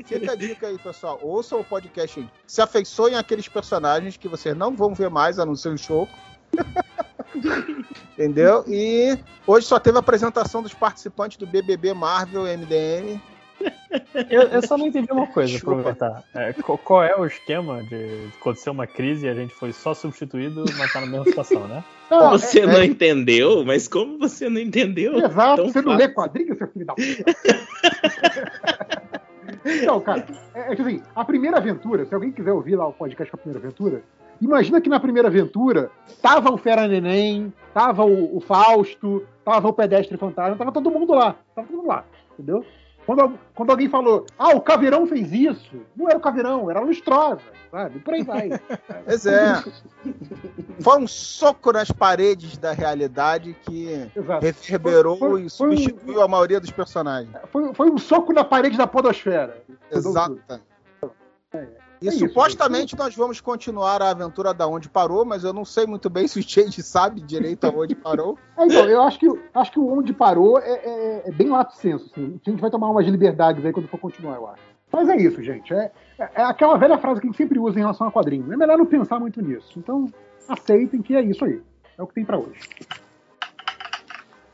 fica 0.05 0.33
a 0.33 0.35
dica 0.37 0.69
aí, 0.69 0.79
pessoal. 0.79 1.19
Ouçam 1.53 1.61
o 1.61 1.65
podcast 1.65 2.19
aí. 2.19 2.27
Se 2.47 2.63
afeiçoem 2.63 3.15
àqueles 3.17 3.47
personagens 3.47 4.17
que 4.17 4.27
vocês 4.27 4.57
não 4.57 4.75
vão 4.75 4.95
ver 4.95 5.11
mais, 5.11 5.39
a 5.39 5.45
não 5.45 5.55
ser 5.55 5.69
o 5.69 5.77
Choco. 5.79 6.13
Entendeu? 8.17 8.65
E 8.67 9.19
hoje 9.47 9.67
só 9.67 9.79
teve 9.79 9.97
a 9.99 10.01
apresentação 10.01 10.63
dos 10.63 10.73
participantes 10.75 11.37
do 11.37 11.47
BBB 11.47 11.93
Marvel 11.95 12.45
MDM. 12.45 13.21
Eu, 14.31 14.43
eu 14.43 14.67
só 14.67 14.77
não 14.79 14.87
entendi 14.87 15.13
uma 15.13 15.27
coisa, 15.27 15.53
Desculpa. 15.53 15.91
aproveitar. 15.91 16.25
É, 16.35 16.53
qual, 16.55 16.79
qual 16.79 17.03
é 17.05 17.15
o 17.17 17.25
esquema 17.27 17.83
de 17.85 18.29
acontecer 18.41 18.71
uma 18.71 18.87
crise 18.87 19.27
e 19.27 19.29
a 19.29 19.35
gente 19.35 19.55
foi 19.55 19.73
só 19.73 19.95
substituído, 19.95 20.65
mas 20.79 20.93
tá 20.93 21.01
na 21.01 21.07
mesma 21.07 21.25
situação, 21.27 21.69
né? 21.69 21.85
Não, 22.11 22.31
Você 22.31 22.61
é- 22.61 22.67
não 22.67 22.81
é- 22.81 22.87
entendeu? 22.87 23.65
Mas 23.65 23.87
como 23.87 24.19
você 24.19 24.49
não 24.49 24.61
entendeu? 24.61 25.17
Exato, 25.19 25.65
você 25.65 25.81
não 25.83 25.93
fácil. 25.93 25.99
lê 25.99 26.09
quadrinhos, 26.09 26.59
seu 26.59 26.69
filho 26.69 26.87
da 26.87 26.95
puta. 26.95 27.25
Então, 29.65 30.01
cara, 30.01 30.27
é, 30.55 30.73
é 30.73 30.77
que 30.77 30.83
assim, 30.83 31.03
a 31.15 31.25
primeira 31.25 31.59
aventura, 31.59 32.05
se 32.05 32.15
alguém 32.15 32.33
quiser 32.33 32.53
ouvir 32.53 32.77
lá 32.77 32.87
o 32.87 32.93
podcast 32.93 33.31
com 33.31 33.37
a 33.37 33.41
primeira 33.41 33.67
aventura, 33.67 34.03
imagina 34.41 34.81
que 34.81 34.89
na 34.89 35.01
primeira 35.01 35.29
aventura 35.29 35.91
tava 36.21 36.51
o 36.51 36.59
Fera 36.59 36.89
Neném, 36.89 37.53
tava 37.73 38.05
o, 38.05 38.37
o 38.37 38.41
Fausto, 38.41 39.25
tava 39.45 39.69
o 39.69 39.73
Pedestre 39.73 40.17
Fantasma, 40.17 40.57
tava 40.57 40.73
todo 40.73 40.91
mundo 40.91 41.15
lá, 41.15 41.37
tava 41.55 41.67
todo 41.69 41.77
mundo 41.77 41.89
lá, 41.89 42.05
entendeu? 42.33 42.65
Quando, 43.05 43.39
quando 43.55 43.71
alguém 43.71 43.89
falou, 43.89 44.27
ah, 44.39 44.51
o 44.55 44.61
Caveirão 44.61 45.07
fez 45.07 45.33
isso, 45.33 45.77
não 45.97 46.09
era 46.09 46.17
o 46.19 46.21
Caveirão, 46.21 46.71
era 46.71 46.79
a 46.79 46.83
Lustrosa, 46.83 47.41
sabe? 47.71 47.99
Por 47.99 48.15
aí 48.15 48.23
vai. 48.23 48.51
Pois 49.05 49.27
é. 49.27 49.63
Foi 50.81 50.99
um 50.99 51.09
soco 51.09 51.73
nas 51.73 51.91
paredes 51.91 52.57
da 52.57 52.73
realidade 52.73 53.57
que 53.63 54.09
Exato. 54.15 54.47
reverberou 54.47 55.17
Foi- 55.17 55.29
foi- 55.31 55.41
e 55.47 55.51
foi 55.51 55.69
um- 55.69 55.77
substituiu 55.77 56.23
a 56.23 56.29
maioria 56.29 56.61
dos 56.61 56.71
personagens. 56.71 57.35
Foi, 57.51 57.75
foi 57.75 57.91
um 57.91 57.99
soco 57.99 58.33
na 58.33 58.45
parede 58.45 58.77
da 58.79 58.87
podosfera. 58.87 59.63
Exato. 59.91 60.41
E 62.03 62.09
É 62.09 62.11
isso, 62.11 62.19
supostamente 62.27 62.97
nós 62.97 63.15
vamos 63.15 63.41
continuar 63.41 64.03
a 64.03 64.11
aventura 64.11 64.53
da 64.53 64.67
onde 64.67 64.89
parou, 64.89 65.25
mas 65.25 65.45
eu 65.45 65.53
não 65.53 65.65
sei 65.65 65.87
muito 65.87 66.11
bem 66.11 66.27
se 66.29 66.39
o 66.39 66.43
Change 66.43 66.83
sabe 66.83 67.21
direito 67.21 67.65
aonde 67.65 67.95
parou. 67.95 68.37
É, 68.59 68.67
então, 68.67 68.89
eu 68.89 69.03
acho 69.03 69.19
que, 69.19 69.27
acho 69.55 69.73
que 69.73 69.79
o 69.79 69.89
onde 69.99 70.13
parou 70.13 70.59
é, 70.59 70.71
é- 70.73 71.23
é 71.29 71.33
bem 71.33 71.49
lato 71.49 71.75
senso. 71.77 72.07
Assim. 72.13 72.39
A 72.47 72.51
gente 72.51 72.61
vai 72.61 72.71
tomar 72.71 72.91
umas 72.91 73.07
liberdades 73.07 73.65
aí 73.65 73.73
quando 73.73 73.89
for 73.89 73.99
continuar, 73.99 74.37
eu 74.37 74.47
acho. 74.49 74.63
Mas 74.93 75.09
é 75.09 75.17
isso, 75.17 75.43
gente. 75.43 75.73
É, 75.73 75.91
é- 76.19 76.31
é 76.35 76.43
aquela 76.43 76.77
velha 76.77 76.99
frase 76.99 77.21
que 77.21 77.27
a 77.27 77.31
gente 77.31 77.37
sempre 77.37 77.59
usa 77.59 77.79
em 77.79 77.81
relação 77.83 78.07
a 78.07 78.13
quadrinhos. 78.13 78.51
É 78.51 78.57
melhor 78.57 78.77
não 78.77 78.85
pensar 78.87 79.19
muito 79.19 79.41
nisso. 79.41 79.73
Então, 79.79 80.07
aceitem 80.49 81.01
que 81.01 81.17
é 81.17 81.23
isso 81.23 81.45
aí. 81.45 81.63
É 81.97 82.03
o 82.03 82.07
que 82.07 82.15
tem 82.15 82.25
pra 82.25 82.39
hoje. 82.39 82.59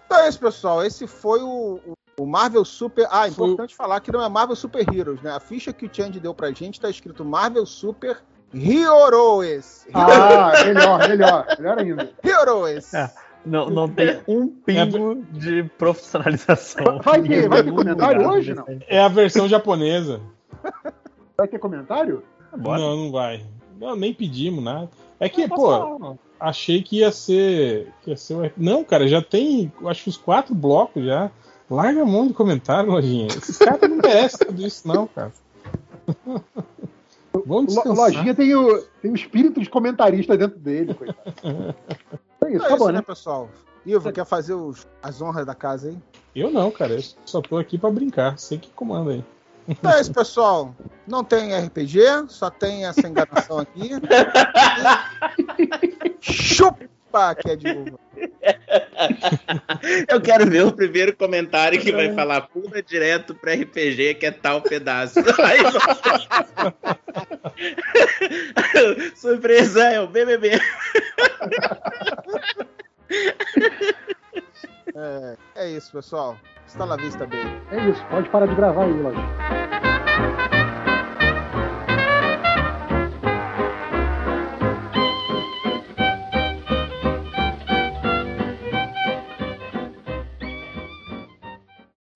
Então 0.07 0.21
é 0.21 0.29
isso, 0.29 0.39
pessoal. 0.41 0.85
Esse 0.85 1.07
foi 1.07 1.41
o, 1.43 1.81
o- 2.19 2.27
Marvel 2.27 2.65
Super. 2.65 3.07
Ah, 3.11 3.29
importante 3.29 3.75
falar 3.75 4.01
que 4.01 4.11
não 4.13 4.23
é 4.23 4.29
Marvel 4.29 4.57
Super 4.57 4.85
Heroes, 4.93 5.21
né? 5.23 5.31
A 5.33 5.41
ficha 5.41 5.73
que 5.73 5.87
o 5.87 5.91
Change 5.93 6.19
deu 6.21 6.35
pra 6.35 6.51
gente 6.53 6.81
tá 6.81 6.89
escrito 6.91 7.25
Marvel 7.25 7.65
Super 7.67 8.19
Heroes. 8.55 9.87
Ah, 9.93 10.53
melhor, 10.65 11.09
melhor. 11.09 11.47
Melhor 11.59 11.79
ainda. 11.79 12.11
Heroes. 12.25 12.95
É. 12.95 13.11
Não, 13.47 13.71
não 13.71 13.89
tem 13.89 14.21
um 14.29 14.49
pingo 14.49 15.23
de 15.33 15.63
profissionalização. 15.79 16.99
Vai 17.03 17.23
ter- 17.23 17.49
vai 17.49 17.63
ter 17.63 17.73
comentário 17.73 18.29
hoje, 18.29 18.55
não? 18.55 18.65
É 18.89 19.01
a 19.01 19.09
versão 19.09 19.49
japonesa. 19.49 20.21
Vai 21.37 21.49
ter 21.49 21.59
comentário? 21.59 22.23
Bora. 22.57 22.81
Não, 22.81 22.97
não 22.97 23.13
vai. 23.13 23.47
Não, 23.81 23.95
nem 23.95 24.13
pedimos 24.13 24.63
nada. 24.63 24.91
É 25.21 25.29
que, 25.29 25.47
pô, 25.49 25.71
falar, 25.71 26.15
achei 26.41 26.83
que 26.83 26.99
ia 26.99 27.13
ser. 27.13 27.93
Que 28.03 28.11
ia 28.11 28.17
ser. 28.17 28.53
Não, 28.57 28.83
cara, 28.85 29.07
já 29.07 29.23
tem 29.23 29.73
acho 29.87 30.03
que 30.05 30.09
os 30.11 30.17
quatro 30.17 30.55
blocos 30.55 31.05
já. 31.05 31.31
Larga 31.71 32.03
a 32.03 32.07
mão 32.07 32.27
de 32.27 32.33
comentário, 32.35 32.91
Lojinha. 32.91 33.27
Esses 33.29 33.59
caras 33.59 33.89
não 33.91 33.97
merecem 33.99 34.47
tudo 34.47 34.67
isso, 34.67 34.89
não, 34.89 35.07
cara. 35.07 35.33
Vamos 37.47 37.75
descansar. 37.75 37.97
Lojinha 37.97 38.35
tem 38.35 38.55
o, 38.55 38.83
tem 39.03 39.11
o 39.11 39.15
espírito 39.15 39.61
de 39.61 39.69
comentarista 39.69 40.37
dentro 40.37 40.59
dele, 40.59 40.95
coitado. 40.95 41.19
É 42.41 42.53
isso, 42.53 42.65
É 42.65 42.69
tá 42.69 42.75
isso, 42.75 42.79
bom, 42.79 42.87
né, 42.87 42.93
né? 42.93 43.03
pessoal? 43.03 43.51
Ivo, 43.85 44.13
quer 44.13 44.25
fazer 44.25 44.55
os- 44.55 44.87
as 45.03 45.21
honras 45.21 45.45
da 45.45 45.55
casa 45.55 45.89
aí? 45.89 45.99
Eu 46.35 46.51
não, 46.51 46.71
cara. 46.71 46.95
Eu 46.95 47.03
só 47.25 47.43
tô 47.43 47.59
aqui 47.59 47.77
pra 47.77 47.91
brincar. 47.91 48.39
Sei 48.39 48.59
que 48.59 48.71
comanda 48.71 49.11
aí. 49.11 49.25
Então 49.67 49.91
é 49.91 50.01
isso, 50.01 50.13
pessoal. 50.13 50.75
Não 51.07 51.23
tem 51.25 51.53
RPG, 51.55 51.99
só 52.29 52.49
tem 52.49 52.87
essa 52.87 53.07
enganação 53.07 53.59
aqui. 53.59 53.91
E... 55.59 56.89
Chupa 57.09 57.35
que 57.35 57.51
é 57.51 57.57
de 57.57 57.71
uva. 57.71 57.99
Eu 60.09 60.21
quero 60.21 60.47
ver 60.47 60.67
o 60.67 60.73
primeiro 60.73 61.17
comentário 61.17 61.81
que 61.81 61.93
vai 61.93 62.13
falar 62.15 62.43
pula 62.43 62.83
direto 62.83 63.35
pra 63.35 63.55
RPG 63.55 64.15
que 64.15 64.27
é 64.27 64.31
tal 64.31 64.61
pedaço. 64.61 65.19
Aí 65.43 65.59
Surpresa, 69.17 69.85
é 69.85 69.99
o 70.01 70.07
BBB. 70.07 70.61
É, 74.95 75.37
é 75.57 75.71
isso, 75.71 75.93
pessoal. 75.93 76.37
Está 76.67 76.85
na 76.85 76.97
vista, 76.97 77.27
baby. 77.27 77.63
É 77.73 77.89
isso, 77.89 78.05
pode 78.11 78.29
parar 78.29 78.45
de 78.47 78.55
gravar 78.55 78.85
aí, 78.85 78.93
Lojinha. 78.93 79.27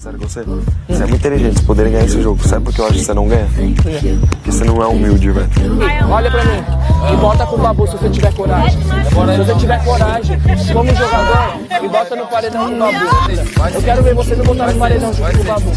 Sério 0.02 0.18
com 0.18 0.26
você? 0.26 0.42
Você 0.88 1.02
é 1.04 1.06
muito 1.06 1.14
inteligente, 1.14 1.60
você 1.60 1.64
poderia 1.64 1.92
ganhar 1.92 2.04
esse 2.06 2.20
jogo. 2.20 2.42
Sabe 2.48 2.64
por 2.64 2.74
que 2.74 2.80
eu 2.80 2.86
acho 2.86 2.94
que 2.94 3.04
você 3.04 3.14
não 3.14 3.28
ganha? 3.28 3.46
Porque 4.32 4.50
você 4.50 4.64
não 4.64 4.82
é 4.82 4.86
humilde, 4.88 5.30
velho. 5.30 5.48
Olha 6.10 6.28
pra 6.28 6.44
mim 6.44 6.64
e 7.12 7.16
bota 7.18 7.46
com 7.46 7.54
o 7.54 7.58
Babu 7.60 7.86
se 7.86 7.96
você 7.96 8.10
tiver 8.10 8.34
coragem. 8.34 8.80
Se 8.82 9.36
você 9.36 9.54
tiver 9.54 9.84
coragem, 9.84 10.40
como 10.72 10.92
jogador, 10.92 11.54
e 11.84 11.88
bota 11.88 12.16
no 12.16 12.26
paredão 12.26 12.68
do 12.68 12.78
Babu. 12.80 12.96
Eu 13.72 13.82
quero 13.82 14.02
ver 14.02 14.14
você 14.16 14.34
me 14.34 14.42
botar 14.42 14.72
no 14.72 14.78
paredão 14.80 15.12
junto 15.14 15.30
com 15.36 15.40
o 15.40 15.44
Babu. 15.44 15.70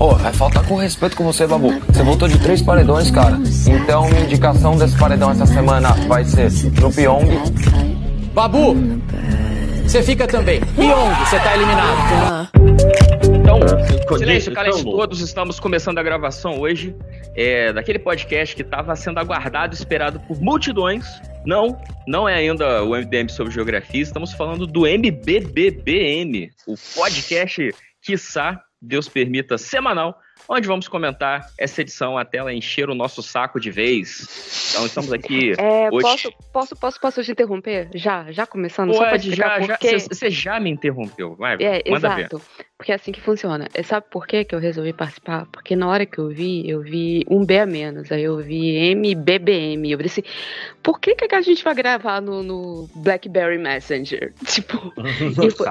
Ô, 0.00 0.14
vai 0.14 0.32
faltar 0.32 0.64
com 0.64 0.76
respeito 0.76 1.16
com 1.18 1.24
você, 1.24 1.46
Babu. 1.46 1.74
Você 1.92 2.02
voltou 2.02 2.28
de 2.28 2.38
três 2.38 2.62
paredões, 2.62 3.10
cara. 3.10 3.38
Então, 3.66 4.08
minha 4.08 4.22
indicação 4.22 4.74
desse 4.78 4.96
paredão 4.96 5.32
essa 5.32 5.44
semana 5.44 5.90
vai 6.08 6.24
ser 6.24 6.50
no 6.80 6.90
Pyong. 6.90 7.28
Babu, 8.32 8.74
você 9.88 10.02
fica 10.02 10.26
também. 10.26 10.60
Pyong, 10.60 11.14
você 11.24 11.40
tá 11.40 11.56
eliminado. 11.56 12.50
Então, 13.24 14.18
silêncio, 14.18 14.52
calem 14.52 14.70
Então, 14.70 14.92
todos. 14.92 15.22
Estamos 15.22 15.58
começando 15.58 15.96
a 15.96 16.02
gravação 16.02 16.60
hoje 16.60 16.94
é, 17.34 17.72
daquele 17.72 17.98
podcast 17.98 18.54
que 18.54 18.60
estava 18.60 18.94
sendo 18.94 19.18
aguardado, 19.18 19.74
esperado 19.74 20.20
por 20.20 20.38
multidões. 20.42 21.06
Não, 21.46 21.80
não 22.06 22.28
é 22.28 22.34
ainda 22.34 22.84
o 22.84 22.90
MDM 22.90 23.30
sobre 23.30 23.50
geografia. 23.50 24.02
Estamos 24.02 24.34
falando 24.34 24.66
do 24.66 24.86
MBBBM, 24.86 26.50
o 26.66 26.74
podcast, 26.94 27.74
quiçá, 28.02 28.62
Deus 28.82 29.08
permita, 29.08 29.56
semanal, 29.56 30.18
onde 30.48 30.66
vamos 30.66 30.88
comentar 30.88 31.46
essa 31.58 31.82
edição 31.82 32.16
até 32.16 32.38
ela 32.38 32.52
encher 32.52 32.88
o 32.88 32.94
nosso 32.94 33.22
saco 33.22 33.60
de 33.60 33.70
vez. 33.70 34.70
Então, 34.70 34.86
estamos 34.86 35.12
aqui 35.12 35.52
É, 35.58 35.88
hoje. 35.92 36.02
posso, 36.02 36.32
posso, 36.52 36.76
posso, 36.76 37.00
posso 37.00 37.22
te 37.22 37.32
interromper? 37.32 37.90
Já, 37.94 38.30
já 38.32 38.46
começando? 38.46 38.92
só 38.92 39.00
pra 39.00 39.10
Pode, 39.10 39.28
explicar 39.28 39.62
já, 39.62 39.78
já. 39.80 39.98
Você 39.98 40.30
já 40.30 40.58
me 40.58 40.70
interrompeu. 40.70 41.34
Vai, 41.36 41.56
É, 41.60 41.82
manda 41.90 42.14
ver. 42.14 42.20
exato. 42.22 42.40
Porque 42.78 42.92
é 42.92 42.94
assim 42.94 43.12
que 43.12 43.20
funciona. 43.20 43.68
E 43.74 43.82
sabe 43.82 44.06
por 44.10 44.26
que 44.26 44.44
que 44.44 44.54
eu 44.54 44.58
resolvi 44.60 44.92
participar? 44.92 45.46
Porque 45.52 45.74
na 45.74 45.88
hora 45.88 46.06
que 46.06 46.18
eu 46.18 46.28
vi, 46.28 46.68
eu 46.68 46.80
vi 46.80 47.24
um 47.28 47.44
B 47.44 47.58
a 47.58 47.66
menos. 47.66 48.10
Aí 48.12 48.22
eu 48.22 48.38
vi 48.38 48.76
MBBM. 48.94 49.90
Eu 49.90 49.98
falei 49.98 50.10
assim, 50.10 50.22
por 50.82 51.00
que 51.00 51.14
que 51.14 51.34
a 51.34 51.40
gente 51.42 51.62
vai 51.64 51.74
gravar 51.74 52.20
no, 52.22 52.42
no 52.42 52.88
BlackBerry 52.94 53.58
Messenger? 53.58 54.32
Tipo, 54.46 54.92
e 55.44 55.50
foi 55.50 55.66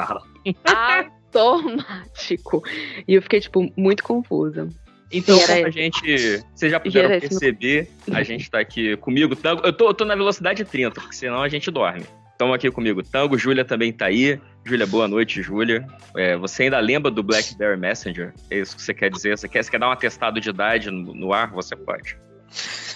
automático. 1.34 2.64
E 3.08 3.14
eu 3.16 3.22
fiquei, 3.22 3.40
tipo, 3.40 3.72
muito 3.76 4.04
confusa. 4.04 4.68
Então, 5.12 5.40
era 5.40 5.56
como 5.56 5.68
a 5.68 5.70
gente. 5.70 6.44
Vocês 6.54 6.72
já 6.72 6.80
puderam 6.80 7.20
perceber, 7.20 7.90
a 8.12 8.24
gente 8.24 8.50
tá 8.52 8.60
aqui 8.60 8.98
comigo. 8.98 9.36
Tango, 9.36 9.62
eu, 9.66 9.72
tô, 9.72 9.88
eu 9.88 9.94
tô 9.94 10.04
na 10.06 10.16
velocidade 10.16 10.66
30, 10.66 11.00
porque 11.00 11.16
senão 11.16 11.42
a 11.42 11.48
gente 11.50 11.72
dorme. 11.72 12.06
Estão 12.32 12.54
aqui 12.54 12.70
comigo. 12.70 13.02
Tango, 13.02 13.38
Júlia 13.38 13.66
também 13.66 13.92
tá 13.92 14.06
aí. 14.08 14.40
Júlia, 14.66 14.86
boa 14.86 15.08
noite, 15.08 15.42
Júlia. 15.42 15.88
É, 16.16 16.36
você 16.38 16.64
ainda 16.64 16.78
lembra 16.80 17.10
do 17.10 17.24
BlackBerry 17.24 17.80
Messenger? 17.80 18.34
É 18.52 18.60
isso 18.60 18.76
que 18.76 18.82
você 18.82 18.94
quer 18.94 19.10
dizer? 19.10 19.38
Você 19.38 19.48
quer, 19.48 19.64
você 19.64 19.72
quer 19.72 19.80
dar 19.80 19.88
um 19.88 19.92
atestado 19.92 20.40
de 20.40 20.50
idade 20.50 20.92
no, 20.92 21.16
no 21.16 21.34
ar? 21.34 21.52
Você 21.52 21.76
pode. 21.76 22.18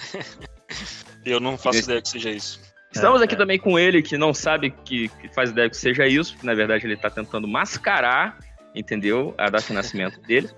Eu 1.26 1.40
não 1.40 1.58
faço 1.58 1.80
Esse- 1.80 1.88
ideia 1.88 2.02
que 2.02 2.10
seja 2.10 2.30
isso. 2.30 2.60
Estamos 2.94 3.22
É, 3.22 3.24
aqui 3.24 3.36
é. 3.36 3.38
também 3.38 3.58
com 3.58 3.80
ele, 3.80 4.02
que 4.02 4.18
não 4.18 4.34
sabe 4.34 4.72
que, 4.84 5.08
que 5.08 5.34
faz 5.34 5.52
ideia 5.52 5.70
que 5.70 5.78
seja 5.78 6.06
isso, 6.08 6.34
porque 6.34 6.46
na 6.46 6.54
verdade 6.54 6.86
ele 6.86 6.98
tá 6.98 7.10
tentando 7.10 7.48
mascarar, 7.48 8.38
entendeu? 8.76 9.34
A 9.38 9.50
data 9.50 9.68
de 9.68 9.74
nascimento 9.74 10.20
dele. 10.28 10.50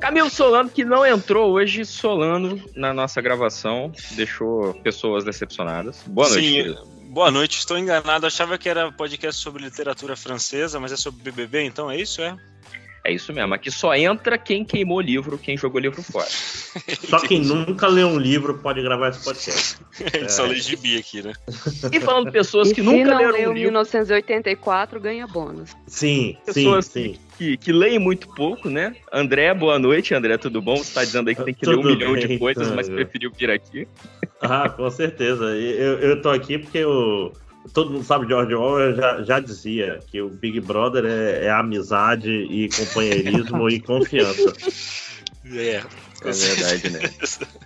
Camilo 0.00 0.30
Solano, 0.30 0.70
que 0.70 0.84
não 0.84 1.04
entrou 1.04 1.52
hoje, 1.52 1.84
Solano, 1.84 2.60
na 2.74 2.92
nossa 2.92 3.20
gravação, 3.20 3.92
deixou 4.12 4.74
pessoas 4.74 5.24
decepcionadas. 5.24 6.02
Boa 6.06 6.28
noite, 6.28 6.64
Sim, 6.64 6.76
boa 7.10 7.30
noite. 7.30 7.58
Estou 7.58 7.78
enganado. 7.78 8.26
Achava 8.26 8.56
que 8.56 8.68
era 8.68 8.90
podcast 8.90 9.40
sobre 9.40 9.62
literatura 9.62 10.16
francesa, 10.16 10.80
mas 10.80 10.92
é 10.92 10.96
sobre 10.96 11.22
BBB, 11.22 11.62
então 11.62 11.90
é 11.90 11.96
isso, 11.96 12.22
é? 12.22 12.36
É 13.06 13.12
isso 13.12 13.34
mesmo. 13.34 13.52
Aqui 13.52 13.70
só 13.70 13.94
entra 13.94 14.38
quem 14.38 14.64
queimou 14.64 14.98
livro, 14.98 15.36
quem 15.36 15.58
jogou 15.58 15.78
livro 15.78 16.02
fora. 16.02 16.26
Só 17.06 17.20
quem 17.20 17.38
nunca 17.38 17.86
leu 17.86 18.08
um 18.08 18.18
livro 18.18 18.58
pode 18.58 18.80
gravar 18.80 19.10
esse 19.10 19.22
podcast. 19.22 19.76
A 20.12 20.16
gente 20.16 20.32
só 20.32 20.44
lê 20.44 20.56
gibi 20.56 20.96
aqui, 20.96 21.22
né? 21.22 21.34
E 21.92 22.00
falando 22.00 22.26
de 22.26 22.32
pessoas 22.32 22.70
E 22.70 22.74
que 22.74 22.80
nunca 22.80 23.10
não 23.10 23.18
leram 23.18 23.32
leu 23.32 23.50
um 23.50 23.52
livro, 23.52 23.72
1984, 23.72 24.98
ganha 24.98 25.26
bônus. 25.26 25.70
Sim, 25.86 26.38
pessoas 26.46 26.86
sim, 26.86 27.14
sim. 27.14 27.18
Que, 27.36 27.56
que 27.58 27.72
leem 27.72 27.98
muito 27.98 28.26
pouco, 28.28 28.70
né? 28.70 28.96
André, 29.12 29.52
boa 29.52 29.78
noite. 29.78 30.14
André, 30.14 30.38
tudo 30.38 30.62
bom? 30.62 30.76
Você 30.76 30.94
tá 30.94 31.04
dizendo 31.04 31.28
aí 31.28 31.34
que 31.34 31.44
tem 31.44 31.52
que 31.52 31.66
ler 31.66 31.76
um 31.76 31.82
Tudo 31.82 31.94
milhão 31.94 32.16
de 32.16 32.38
coisas, 32.38 32.70
mas 32.70 32.88
preferiu 32.88 33.30
vir 33.36 33.50
aqui. 33.50 33.86
Ah, 34.40 34.68
com 34.68 34.88
certeza. 34.90 35.44
Eu, 35.56 35.98
eu 35.98 36.22
tô 36.22 36.30
aqui 36.30 36.58
porque 36.58 36.84
o, 36.84 37.32
todo 37.72 37.90
mundo 37.90 38.04
sabe, 38.04 38.26
George 38.28 38.54
Orwell 38.54 38.94
já, 38.94 39.22
já 39.22 39.40
dizia 39.40 40.02
que 40.06 40.20
o 40.20 40.28
Big 40.28 40.60
Brother 40.60 41.04
é, 41.04 41.46
é 41.46 41.50
amizade 41.50 42.30
e 42.30 42.68
companheirismo 42.68 43.68
e 43.70 43.80
confiança. 43.80 44.52
É. 45.46 45.82
É 46.26 46.30
verdade, 46.32 46.90
né? 46.90 47.00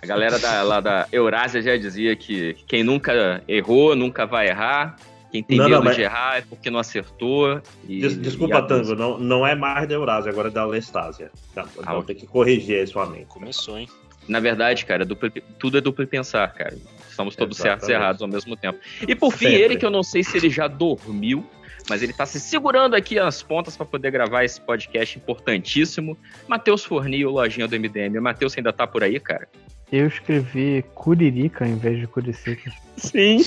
A 0.01 0.05
galera 0.05 0.37
da, 0.37 0.61
lá 0.63 0.79
da 0.81 1.07
Eurásia 1.11 1.61
já 1.61 1.77
dizia 1.77 2.15
que 2.15 2.55
quem 2.67 2.83
nunca 2.83 3.41
errou, 3.47 3.95
nunca 3.95 4.25
vai 4.25 4.47
errar. 4.49 4.97
Quem 5.31 5.43
tem 5.43 5.57
Não, 5.57 5.65
medo 5.65 5.77
não, 5.77 5.83
mas- 5.85 5.95
de 5.95 6.01
errar 6.01 6.39
é 6.39 6.41
porque 6.41 6.69
não 6.69 6.79
acertou. 6.79 7.61
E, 7.87 8.01
Des- 8.01 8.17
Desculpa, 8.19 8.57
e. 8.59 8.67
Tango, 8.67 8.95
não, 8.95 9.17
não 9.19 9.45
é 9.47 9.55
mais 9.55 9.87
da 9.87 9.93
Eurásia, 9.93 10.29
agora 10.31 10.47
é 10.49 10.51
da 10.51 10.65
Lestásia. 10.65 11.31
Tá, 11.53 11.63
Ah, 11.77 11.81
então 11.83 12.03
tem 12.03 12.15
que 12.15 12.25
corrigir 12.27 12.79
aí 12.79 12.87
sua 12.87 13.05
mente. 13.05 13.27
Começou, 13.27 13.77
hein? 13.77 13.87
Na 14.27 14.39
verdade, 14.39 14.85
cara, 14.85 15.05
duplo- 15.05 15.31
tudo 15.57 15.77
é 15.77 15.81
duplo 15.81 16.05
pensar, 16.05 16.51
cara. 16.53 16.75
Estamos 17.19 17.35
todos 17.35 17.57
certos 17.57 17.89
e 17.89 17.91
Exatamente. 17.91 18.01
errados 18.01 18.21
ao 18.21 18.27
mesmo 18.29 18.55
tempo. 18.55 18.79
E 19.05 19.13
por 19.13 19.31
fim, 19.33 19.47
Sempre. 19.47 19.61
ele 19.61 19.75
que 19.77 19.85
eu 19.85 19.89
não 19.89 20.03
sei 20.03 20.23
se 20.23 20.37
ele 20.37 20.49
já 20.49 20.67
dormiu, 20.67 21.45
mas 21.89 22.01
ele 22.01 22.13
tá 22.13 22.25
se 22.25 22.39
segurando 22.39 22.95
aqui 22.95 23.19
as 23.19 23.43
pontas 23.43 23.75
para 23.75 23.85
poder 23.85 24.09
gravar 24.11 24.45
esse 24.45 24.61
podcast 24.61 25.17
importantíssimo. 25.17 26.17
Matheus 26.47 26.85
Fornil, 26.85 27.29
lojinha 27.29 27.67
do 27.67 27.75
MDM. 27.77 28.19
Matheus, 28.21 28.53
você 28.53 28.61
ainda 28.61 28.71
tá 28.71 28.87
por 28.87 29.03
aí, 29.03 29.19
cara? 29.19 29.49
Eu 29.91 30.07
escrevi 30.07 30.85
Curirica 30.95 31.67
em 31.67 31.75
vez 31.75 31.99
de 31.99 32.07
Curicica. 32.07 32.71
Sim. 32.95 33.39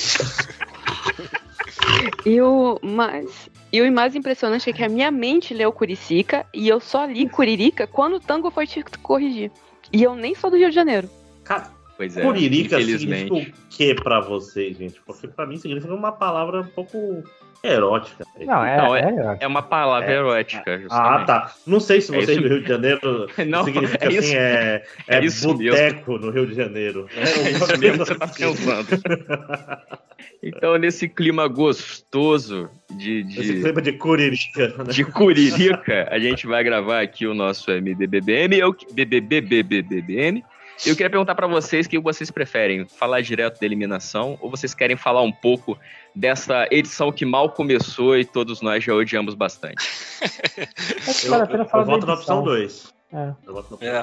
E 2.27 2.41
o 2.41 2.79
mais, 2.83 3.51
e 3.73 3.81
o 3.81 3.93
mais 3.93 4.14
impressionante 4.14 4.68
é 4.68 4.73
que 4.73 4.85
a 4.85 4.89
minha 4.89 5.11
mente 5.11 5.55
leu 5.55 5.73
Curicica 5.73 6.45
e 6.53 6.68
eu 6.68 6.79
só 6.81 7.05
li 7.07 7.29
Curirica 7.29 7.87
quando 7.87 8.16
o 8.16 8.20
Tango 8.20 8.51
foi 8.51 8.66
te 8.66 8.83
corrigir. 9.03 9.51
E 9.93 10.03
eu 10.03 10.14
nem 10.14 10.35
sou 10.35 10.51
do 10.51 10.57
Rio 10.57 10.68
de 10.68 10.75
Janeiro. 10.75 11.09
Cara, 11.45 11.70
Pois 12.03 12.16
é, 12.16 12.22
Curirica 12.22 12.80
significa 12.80 13.34
o 13.34 13.46
que 13.70 13.94
pra 13.94 14.20
vocês, 14.20 14.76
gente? 14.76 15.00
Porque 15.07 15.28
pra 15.28 15.46
mim 15.46 15.57
significa 15.57 15.94
uma 15.94 16.11
palavra 16.12 16.62
um 16.62 16.66
pouco 16.66 17.22
erótica. 17.62 18.24
Não, 18.40 18.64
é, 18.64 18.76
Não, 18.76 18.96
é, 18.96 19.36
É 19.40 19.46
uma 19.46 19.62
palavra 19.62 20.11
É. 20.11 20.16
erótica, 20.16 20.74
Ah, 20.74 20.78
justamente. 20.80 21.26
tá. 21.26 21.55
Não 21.64 21.78
sei 21.78 22.00
se 22.00 22.12
É 22.12 22.16
vocês 22.20 22.30
isso- 22.36 22.40
no 22.40 22.48
Rio 22.48 22.62
de 22.62 22.68
Janeiro 22.68 23.00
Não, 23.46 23.64
significa 23.64 24.05
é 24.05 24.18
assim, 24.18 24.34
é, 24.34 24.82
é, 25.07 25.16
é 25.18 25.20
boteco 25.20 26.18
no 26.18 26.30
Rio 26.30 26.46
de 26.46 26.55
Janeiro. 26.55 27.07
É 27.16 27.50
isso 27.50 27.78
mesmo 27.78 28.05
que 28.05 28.09
você 28.09 28.14
tá 28.16 28.26
pensando. 28.26 28.88
Então, 30.44 30.76
nesse 30.76 31.09
clima 31.09 31.46
gostoso 31.48 32.68
de, 32.96 33.20
Esse 33.28 33.55
de, 33.55 33.61
clima 33.62 33.80
de 33.82 33.92
curirica. 33.92 34.68
né? 34.78 34.84
de 34.90 35.05
curirica, 35.05 36.09
a 36.11 36.18
gente 36.18 36.46
vai 36.48 36.62
gravar 36.64 37.00
aqui 37.00 37.26
o 37.26 37.34
nosso 37.34 37.70
MDBBM, 37.70 38.57
eu, 38.59 38.74
BBBBBBM. 38.92 40.44
Eu 40.85 40.97
queria 40.97 41.11
perguntar 41.11 41.35
pra 41.35 41.47
vocês 41.47 41.87
o 41.87 41.89
que 41.89 41.99
vocês 41.99 42.30
preferem, 42.30 42.87
falar 42.89 43.20
direto 43.20 43.61
da 43.61 43.66
eliminação 43.66 44.37
ou 44.41 44.51
vocês 44.51 44.74
querem 44.74 44.97
falar 44.97 45.22
um 45.22 45.33
pouco 45.33 45.78
dessa 46.14 46.66
edição 46.70 47.12
que 47.12 47.24
mal 47.24 47.51
começou 47.51 48.16
e 48.16 48.24
todos 48.24 48.61
nós 48.61 48.83
já 48.83 48.93
odiamos 48.95 49.35
bastante? 49.35 49.89
Acho 51.07 51.20
que 51.20 51.26
Eu, 51.26 51.30
vale 51.30 51.43
a 51.43 51.47
pena 51.47 51.62
eu, 51.62 51.68
falar 51.68 51.83
eu 51.83 51.87
voto 51.87 52.07
na 52.07 52.14
opção 52.14 52.39
edição. 52.41 52.45
2. 52.45 52.93
É. 53.12 53.33
Eu 53.47 53.55
voto 53.55 53.78
na 53.80 53.87
É, 53.87 54.01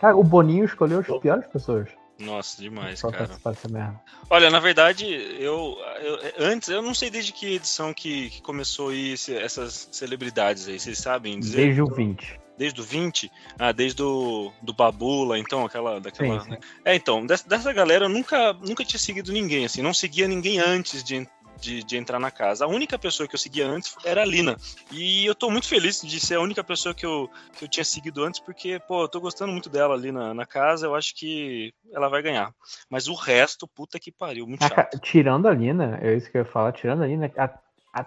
Cara, 0.00 0.16
o 0.16 0.24
Boninho 0.24 0.64
escolheu 0.64 1.00
as 1.00 1.06
piores 1.20 1.46
pessoas 1.46 1.88
nossa, 2.18 2.60
demais, 2.60 3.00
cara. 3.00 3.28
Olha, 4.28 4.50
na 4.50 4.58
verdade, 4.58 5.06
eu, 5.38 5.76
eu- 6.02 6.18
antes, 6.36 6.68
eu 6.68 6.82
não 6.82 6.92
sei 6.92 7.10
desde 7.10 7.32
que 7.32 7.54
edição 7.54 7.94
que, 7.94 8.28
que 8.30 8.42
começou 8.42 8.88
aí 8.88 9.12
esse- 9.12 9.36
essas 9.36 9.88
celebridades 9.92 10.66
aí, 10.66 10.80
vocês 10.80 10.98
sabem 10.98 11.38
dizer? 11.38 11.58
Desde 11.66 11.80
o 11.80 11.86
20. 11.86 12.40
Desde 12.58 12.80
o 12.80 12.84
20? 12.84 13.30
Ah, 13.58 13.70
desde 13.70 14.02
o 14.02 14.52
do 14.60 14.74
Babula, 14.74 15.38
então, 15.38 15.64
aquela. 15.64 16.00
Daquela, 16.00 16.40
Sim, 16.40 16.44
sim. 16.44 16.50
né? 16.50 16.58
É, 16.84 16.94
então, 16.94 17.24
dessa, 17.24 17.48
dessa 17.48 17.72
galera 17.72 18.06
eu 18.06 18.08
nunca, 18.08 18.52
nunca 18.54 18.84
tinha 18.84 18.98
seguido 18.98 19.32
ninguém, 19.32 19.64
assim, 19.64 19.80
não 19.80 19.94
seguia 19.94 20.26
ninguém 20.26 20.58
antes 20.58 21.04
de, 21.04 21.26
de, 21.60 21.84
de 21.84 21.96
entrar 21.96 22.18
na 22.18 22.30
casa. 22.30 22.64
A 22.64 22.68
única 22.68 22.98
pessoa 22.98 23.28
que 23.28 23.34
eu 23.34 23.38
seguia 23.38 23.66
antes 23.66 23.96
era 24.04 24.22
a 24.22 24.24
Lina. 24.24 24.56
E 24.90 25.24
eu 25.24 25.34
tô 25.34 25.50
muito 25.50 25.68
feliz 25.68 26.00
de 26.00 26.18
ser 26.20 26.34
a 26.34 26.40
única 26.40 26.64
pessoa 26.64 26.94
que 26.94 27.06
eu, 27.06 27.30
que 27.56 27.64
eu 27.64 27.68
tinha 27.68 27.84
seguido 27.84 28.24
antes, 28.24 28.40
porque, 28.40 28.80
pô, 28.88 29.02
eu 29.02 29.08
tô 29.08 29.20
gostando 29.20 29.52
muito 29.52 29.70
dela 29.70 29.94
ali 29.94 30.10
na, 30.10 30.34
na 30.34 30.44
casa, 30.44 30.86
eu 30.86 30.94
acho 30.94 31.14
que 31.14 31.72
ela 31.92 32.08
vai 32.08 32.22
ganhar. 32.22 32.52
Mas 32.90 33.06
o 33.06 33.14
resto, 33.14 33.68
puta 33.68 33.98
que 34.00 34.10
pariu, 34.10 34.46
muito 34.46 34.66
chato. 34.66 34.98
tirando 35.00 35.46
a 35.46 35.54
Lina, 35.54 35.98
é 36.02 36.14
isso 36.16 36.30
que 36.30 36.36
eu 36.38 36.42
ia 36.42 36.50
falar, 36.50 36.72
tirando 36.72 37.02
a 37.02 37.06
Lina, 37.06 37.30
a- 37.36 37.58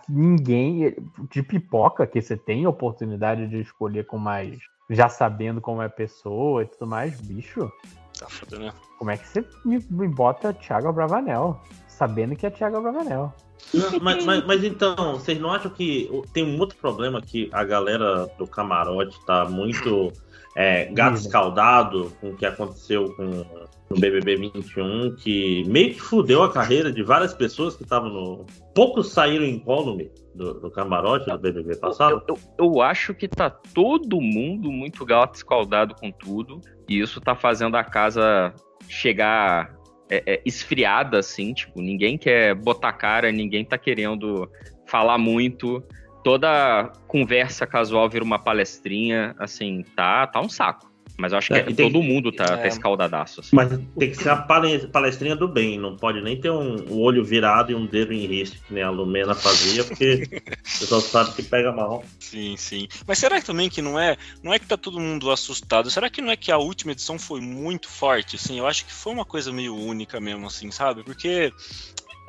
ninguém 0.07 0.95
de 1.29 1.43
pipoca 1.43 2.05
que 2.07 2.21
você 2.21 2.37
tem 2.37 2.65
oportunidade 2.67 3.47
de 3.47 3.59
escolher 3.61 4.05
com 4.05 4.17
mais. 4.17 4.59
Já 4.89 5.07
sabendo 5.09 5.61
como 5.61 5.81
é 5.81 5.85
a 5.85 5.89
pessoa 5.89 6.63
e 6.63 6.65
tudo 6.65 6.87
mais, 6.87 7.19
bicho. 7.21 7.71
Tá 8.19 8.27
foda, 8.27 8.59
né? 8.59 8.73
Como 8.99 9.09
é 9.09 9.17
que 9.17 9.27
você 9.27 9.45
me, 9.65 9.79
me 9.89 10.07
bota 10.07 10.53
Thiago 10.53 10.91
Bravanel? 10.91 11.59
Sabendo 11.87 12.35
que 12.35 12.45
é 12.45 12.49
Thiago 12.49 12.81
Bravanel. 12.81 13.33
Não, 13.73 13.99
mas, 14.01 14.25
mas- 14.25 14.45
mas 14.45 14.63
então, 14.63 15.13
vocês 15.13 15.39
não 15.39 15.51
acham 15.51 15.71
que 15.71 16.09
tem 16.33 16.43
um 16.43 16.59
outro 16.59 16.77
problema 16.77 17.21
que 17.21 17.49
a 17.53 17.63
galera 17.63 18.25
do 18.37 18.45
camarote 18.45 19.17
tá 19.25 19.45
muito 19.45 20.11
é, 20.55 20.85
gato 20.85 21.17
escaldado 21.17 22.11
com 22.19 22.31
o 22.31 22.35
que 22.35 22.45
aconteceu 22.45 23.13
com 23.15 23.45
no 23.91 23.99
BBB 23.99 24.37
21, 24.37 25.15
que 25.17 25.63
meio 25.67 25.93
que 25.93 25.99
fudeu 25.99 26.43
a 26.43 26.51
carreira 26.51 26.91
de 26.91 27.03
várias 27.03 27.33
pessoas 27.33 27.75
que 27.75 27.83
estavam 27.83 28.09
no. 28.09 28.45
Poucos 28.73 29.11
saíram 29.11 29.45
incólume 29.45 30.09
do, 30.33 30.53
do 30.59 30.71
camarote 30.71 31.29
do 31.29 31.37
BBB 31.37 31.75
passado? 31.75 32.23
Eu, 32.27 32.37
eu 32.57 32.81
acho 32.81 33.13
que 33.13 33.27
tá 33.27 33.49
todo 33.49 34.21
mundo 34.21 34.71
muito 34.71 35.05
gato 35.05 35.35
escaldado 35.35 35.93
com 35.95 36.11
tudo. 36.11 36.61
E 36.87 36.99
isso 36.99 37.19
tá 37.21 37.35
fazendo 37.35 37.75
a 37.75 37.83
casa 37.83 38.53
chegar 38.87 39.75
é, 40.09 40.23
é, 40.25 40.41
esfriada, 40.45 41.19
assim. 41.19 41.53
Tipo, 41.53 41.81
ninguém 41.81 42.17
quer 42.17 42.55
botar 42.55 42.93
cara, 42.93 43.31
ninguém 43.31 43.65
tá 43.65 43.77
querendo 43.77 44.49
falar 44.87 45.17
muito. 45.17 45.83
Toda 46.23 46.91
conversa 47.07 47.65
casual 47.65 48.07
vira 48.09 48.23
uma 48.23 48.39
palestrinha, 48.39 49.35
assim, 49.39 49.83
tá, 49.95 50.27
tá 50.27 50.39
um 50.39 50.49
saco. 50.49 50.89
Mas 51.17 51.33
eu 51.33 51.37
acho 51.37 51.49
que 51.49 51.53
É, 51.53 51.69
e 51.69 51.73
tem- 51.75 51.91
todo 51.91 52.01
mundo 52.01 52.31
tá, 52.31 52.57
tá 52.57 52.63
é. 52.63 52.67
escaldadaço. 52.67 53.41
Assim. 53.41 53.49
Mas 53.55 53.69
tem 53.69 54.09
que 54.09 54.15
ser 54.15 54.29
a 54.29 54.37
pale- 54.37 54.87
palestrinha 54.87 55.35
do 55.35 55.47
bem, 55.47 55.77
não 55.77 55.95
pode 55.95 56.19
nem 56.21 56.39
ter 56.39 56.49
um, 56.49 56.77
o 56.89 56.99
olho 56.99 57.23
virado 57.23 57.71
e 57.71 57.75
um 57.75 57.85
dedo 57.85 58.11
em 58.13 58.25
risco, 58.25 58.57
que 58.67 58.73
nem 58.73 58.81
a 58.81 58.89
Lumena 58.89 59.35
fazia, 59.35 59.83
porque 59.83 60.23
o 60.31 60.79
pessoal 60.79 61.01
sabe 61.01 61.33
que 61.35 61.43
pega 61.43 61.71
mal. 61.71 62.03
Sim, 62.19 62.55
sim. 62.57 62.87
Mas 63.05 63.19
será 63.19 63.39
que 63.39 63.45
também 63.45 63.69
que 63.69 63.81
não 63.83 63.99
é, 63.99 64.17
não 64.41 64.51
é 64.53 64.57
que 64.57 64.65
tá 64.65 64.77
todo 64.77 64.99
mundo 64.99 65.29
assustado? 65.29 65.91
Será 65.91 66.09
que 66.09 66.21
não 66.21 66.31
é 66.31 66.35
que 66.37 66.51
a 66.51 66.57
última 66.57 66.91
edição 66.93 67.19
foi 67.19 67.39
muito 67.41 67.87
forte, 67.87 68.37
assim? 68.37 68.57
Eu 68.57 68.65
acho 68.65 68.85
que 68.85 68.93
foi 68.93 69.13
uma 69.13 69.25
coisa 69.25 69.51
meio 69.51 69.75
única 69.75 70.19
mesmo, 70.19 70.47
assim, 70.47 70.71
sabe? 70.71 71.03
Porque 71.03 71.51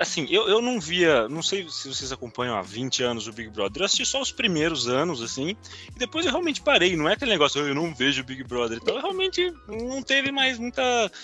assim, 0.02 0.26
eu, 0.30 0.48
eu 0.48 0.60
não 0.60 0.80
via, 0.80 1.28
não 1.28 1.42
sei 1.42 1.68
se 1.68 1.88
vocês 1.88 2.12
acompanham 2.12 2.56
há 2.56 2.62
20 2.62 3.02
anos 3.02 3.26
o 3.26 3.32
Big 3.32 3.50
Brother, 3.50 3.82
eu 3.82 3.86
assisti 3.86 4.04
só 4.06 4.20
os 4.20 4.30
primeiros 4.32 4.88
anos, 4.88 5.22
assim, 5.22 5.50
e 5.94 5.98
depois 5.98 6.24
eu 6.26 6.32
realmente 6.32 6.60
parei, 6.60 6.96
não 6.96 7.08
é 7.08 7.14
aquele 7.14 7.30
negócio, 7.32 7.62
"Ah, 7.62 7.68
eu 7.68 7.74
não 7.74 7.94
vejo 7.94 8.20
o 8.22 8.24
Big 8.24 8.44
Brother, 8.44 8.78
então 8.80 9.00
realmente 9.00 9.52
não 9.66 10.02
teve 10.02 10.30
mais 10.30 10.58
muita 10.58 10.82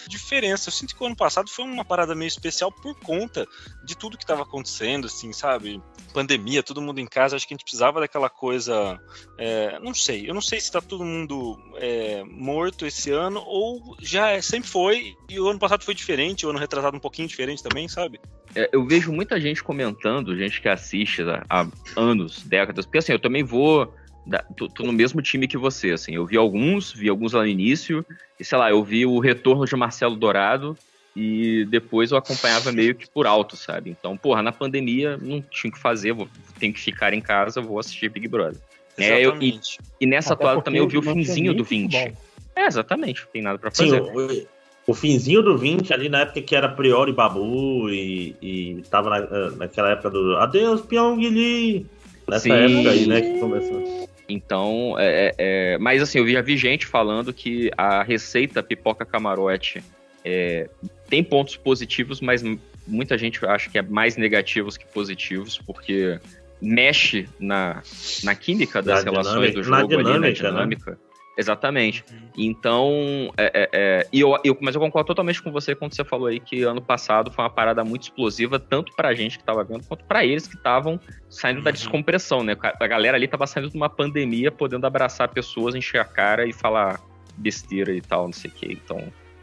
diferença. 0.08 0.68
Eu 0.68 0.72
sinto 0.72 0.94
que 0.96 1.02
o 1.02 1.06
ano 1.06 1.16
passado 1.16 1.48
foi 1.50 1.64
uma 1.64 1.84
parada 1.84 2.14
meio 2.14 2.28
especial 2.28 2.70
por 2.72 2.94
conta 3.00 3.46
de 3.84 3.96
tudo 3.96 4.16
que 4.16 4.24
estava 4.24 4.42
acontecendo, 4.42 5.06
assim, 5.06 5.32
sabe? 5.32 5.82
Pandemia, 6.12 6.62
todo 6.62 6.80
mundo 6.82 7.00
em 7.00 7.06
casa, 7.06 7.36
acho 7.36 7.46
que 7.46 7.54
a 7.54 7.56
gente 7.56 7.64
precisava 7.64 8.00
daquela 8.00 8.30
coisa. 8.30 8.98
é, 9.36 9.78
não 9.80 9.94
sei, 9.94 10.28
eu 10.28 10.34
não 10.34 10.40
sei 10.40 10.60
se 10.60 10.70
tá 10.70 10.80
todo 10.80 11.04
mundo 11.04 11.56
é, 11.76 12.22
morto 12.24 12.86
esse 12.86 13.10
ano 13.10 13.42
ou 13.46 13.96
já 14.00 14.30
é- 14.30 14.42
sempre 14.42 14.68
foi 14.68 15.14
e 15.28 15.38
o 15.38 15.48
ano 15.48 15.58
passado 15.58 15.84
foi 15.84 15.94
diferente, 15.94 16.44
o 16.46 16.50
ano 16.50 16.58
retrasado 16.58 16.96
um 16.96 17.00
pouquinho 17.00 17.28
diferente 17.28 17.62
também, 17.62 17.88
sabe? 17.88 18.20
É, 18.55 18.68
eu 18.72 18.84
vejo 18.86 19.12
muita 19.12 19.40
gente 19.40 19.62
comentando, 19.62 20.36
gente 20.36 20.61
que 20.61 20.68
assiste 20.68 21.22
há, 21.22 21.44
há 21.49 21.66
anos, 21.96 22.42
décadas, 22.44 22.86
porque 22.86 22.99
assim, 22.99 23.12
eu 23.12 23.18
também 23.18 23.42
vou. 23.42 23.92
da- 24.26 24.44
Tô, 24.57 24.68
tô 24.68 24.84
no 24.84 24.92
mesmo 24.92 25.22
time 25.22 25.46
que 25.49 25.57
você, 25.57 25.92
assim. 25.92 26.14
Eu 26.14 26.26
vi 26.26 26.36
alguns, 26.36 26.92
vi 26.92 27.09
alguns 27.09 27.32
lá 27.32 27.40
no 27.40 27.46
início, 27.46 28.05
e 28.38 28.44
sei 28.44 28.59
lá, 28.59 28.70
eu 28.70 28.82
vi 28.84 29.07
o 29.07 29.18
retorno 29.18 29.64
de 29.64 29.74
Marcelo 29.76 30.16
Dourado 30.16 30.76
e 31.16 31.64
depois 31.70 32.11
eu 32.11 32.18
acompanhava 32.18 32.70
meio 32.70 32.94
que 32.94 33.09
por 33.11 33.26
alto, 33.26 33.57
sabe? 33.57 33.90
Então, 33.90 34.16
porra, 34.16 34.42
na 34.42 34.53
pandemia 34.53 35.16
não 35.16 35.42
tinha 35.42 35.70
o 35.70 35.72
que 35.72 35.78
fazer, 35.80 36.12
vou, 36.12 36.28
tenho 36.61 36.72
que 36.72 36.80
ficar 36.80 37.12
em 37.12 37.20
casa, 37.20 37.61
vou 37.61 37.78
assistir 37.78 38.09
Big 38.09 38.28
Brother. 38.28 38.59
É, 38.99 39.20
eu- 39.24 39.40
e, 39.40 39.59
e 40.01 40.07
nessa 40.07 40.34
Até 40.34 40.44
atuada 40.44 40.62
também 40.62 40.80
eu 40.80 40.88
vi 40.88 40.99
o 40.99 41.03
tinha 41.03 41.14
finzinho 41.14 41.55
do 41.55 41.64
20. 41.64 41.92
futebol. 41.96 42.18
É, 42.57 42.66
exatamente, 42.66 43.22
não 43.22 43.28
tem 43.32 43.42
nada 43.42 43.59
pra 43.59 43.70
Sim, 43.70 43.90
fazer. 43.90 44.03
o, 44.03 44.49
o 44.89 44.95
finzinho 44.95 45.43
do 45.43 45.57
20, 45.59 45.93
ali 45.93 46.09
na 46.09 46.20
época 46.20 46.41
que 46.41 46.57
era 46.57 46.66
Priori 46.66 47.12
Babu 47.12 47.91
e, 47.91 48.34
e 48.41 48.82
tava 48.91 49.11
na, 49.11 49.51
naquela 49.51 49.91
época 49.91 50.09
do 50.09 50.34
Adeus, 50.36 50.80
Pyong 50.80 51.20
Lee. 51.28 51.86
Nessa 52.26 52.45
Sim. 52.45 52.53
época 52.53 52.91
aí, 52.91 53.07
né, 53.07 53.20
que 53.20 53.39
começou. 53.39 53.82
Então, 54.26 54.97
é, 54.99 55.26
é- 55.26 55.34
é- 55.74 55.78
mas 55.78 56.01
assim, 56.01 56.18
eu 56.20 56.28
já 56.28 56.41
vi 56.41 56.57
gente 56.57 56.86
falando 56.86 57.34
que 57.34 57.70
a 57.76 58.03
receita 58.03 58.62
pipoca 58.62 59.05
camarote 59.05 59.84
é, 60.24 60.70
tem 61.07 61.22
pontos 61.22 61.55
positivos, 61.55 62.22
mas 62.22 62.43
muita 62.86 63.18
gente 63.18 63.45
acha 63.45 63.68
que 63.68 63.78
é 63.78 63.82
mais 63.82 64.16
negativos 64.16 64.78
que 64.78 64.86
positivos, 64.86 65.59
porque 65.59 66.18
mexe 66.62 67.28
na, 67.39 67.82
na 68.24 68.34
química 68.34 68.80
das 68.80 69.05
Na 69.05 69.11
relações 69.11 69.55
do 69.55 69.62
dinâmica- 69.62 69.70
na 69.70 69.80
jogo 69.80 69.95
ali, 69.95 70.18
na 70.18 70.30
dinâmica, 70.30 70.91
né? 70.93 70.97
Exatamente. 71.39 72.05
Então, 72.36 73.32
é, 73.39 73.45
é, 73.55 73.68
é, 73.72 74.09
e 74.12 74.18
eu, 74.20 74.36
eu- 74.45 74.59
mas 74.61 74.74
eu 74.74 74.80
concordo 74.80 75.07
totalmente 75.07 75.41
com 75.41 75.53
você 75.53 75.72
quando 75.74 75.95
você 75.95 76.05
falou 76.05 76.26
aí 76.26 76.41
que 76.41 76.62
ano 76.64 76.82
passado 76.82 77.30
foi 77.30 77.45
uma 77.45 77.51
parada 77.51 77.84
muito 77.84 78.03
explosiva, 78.03 78.59
tanto 78.59 78.93
pra 78.97 79.14
gente 79.14 79.39
que 79.39 79.45
tava 79.45 79.62
vendo, 79.62 79.84
quanto 79.84 80.05
pra 80.05 80.24
eles 80.24 80.49
que 80.49 80.57
estavam 80.57 80.99
saindo 81.30 81.62
da 81.62 81.70
descompressão, 81.70 82.43
né? 82.43 82.57
A 82.80 82.86
galera 82.89 83.16
ali 83.16 83.28
tava 83.28 83.47
saindo 83.47 83.70
de 83.70 83.76
uma 83.76 83.89
pandemia, 83.89 84.51
podendo 84.51 84.84
abraçar 84.86 85.28
pessoas, 85.28 85.76
encher 85.76 86.01
a 86.01 86.05
cara 86.05 86.45
e 86.45 86.53
falar 86.53 87.01
besteira 87.36 87.93
e 87.95 88.01
tal, 88.01 88.26
não 88.26 88.32
sei 88.32 88.51
o 88.51 88.55
quê. 88.55 88.68
Então, 88.72 88.99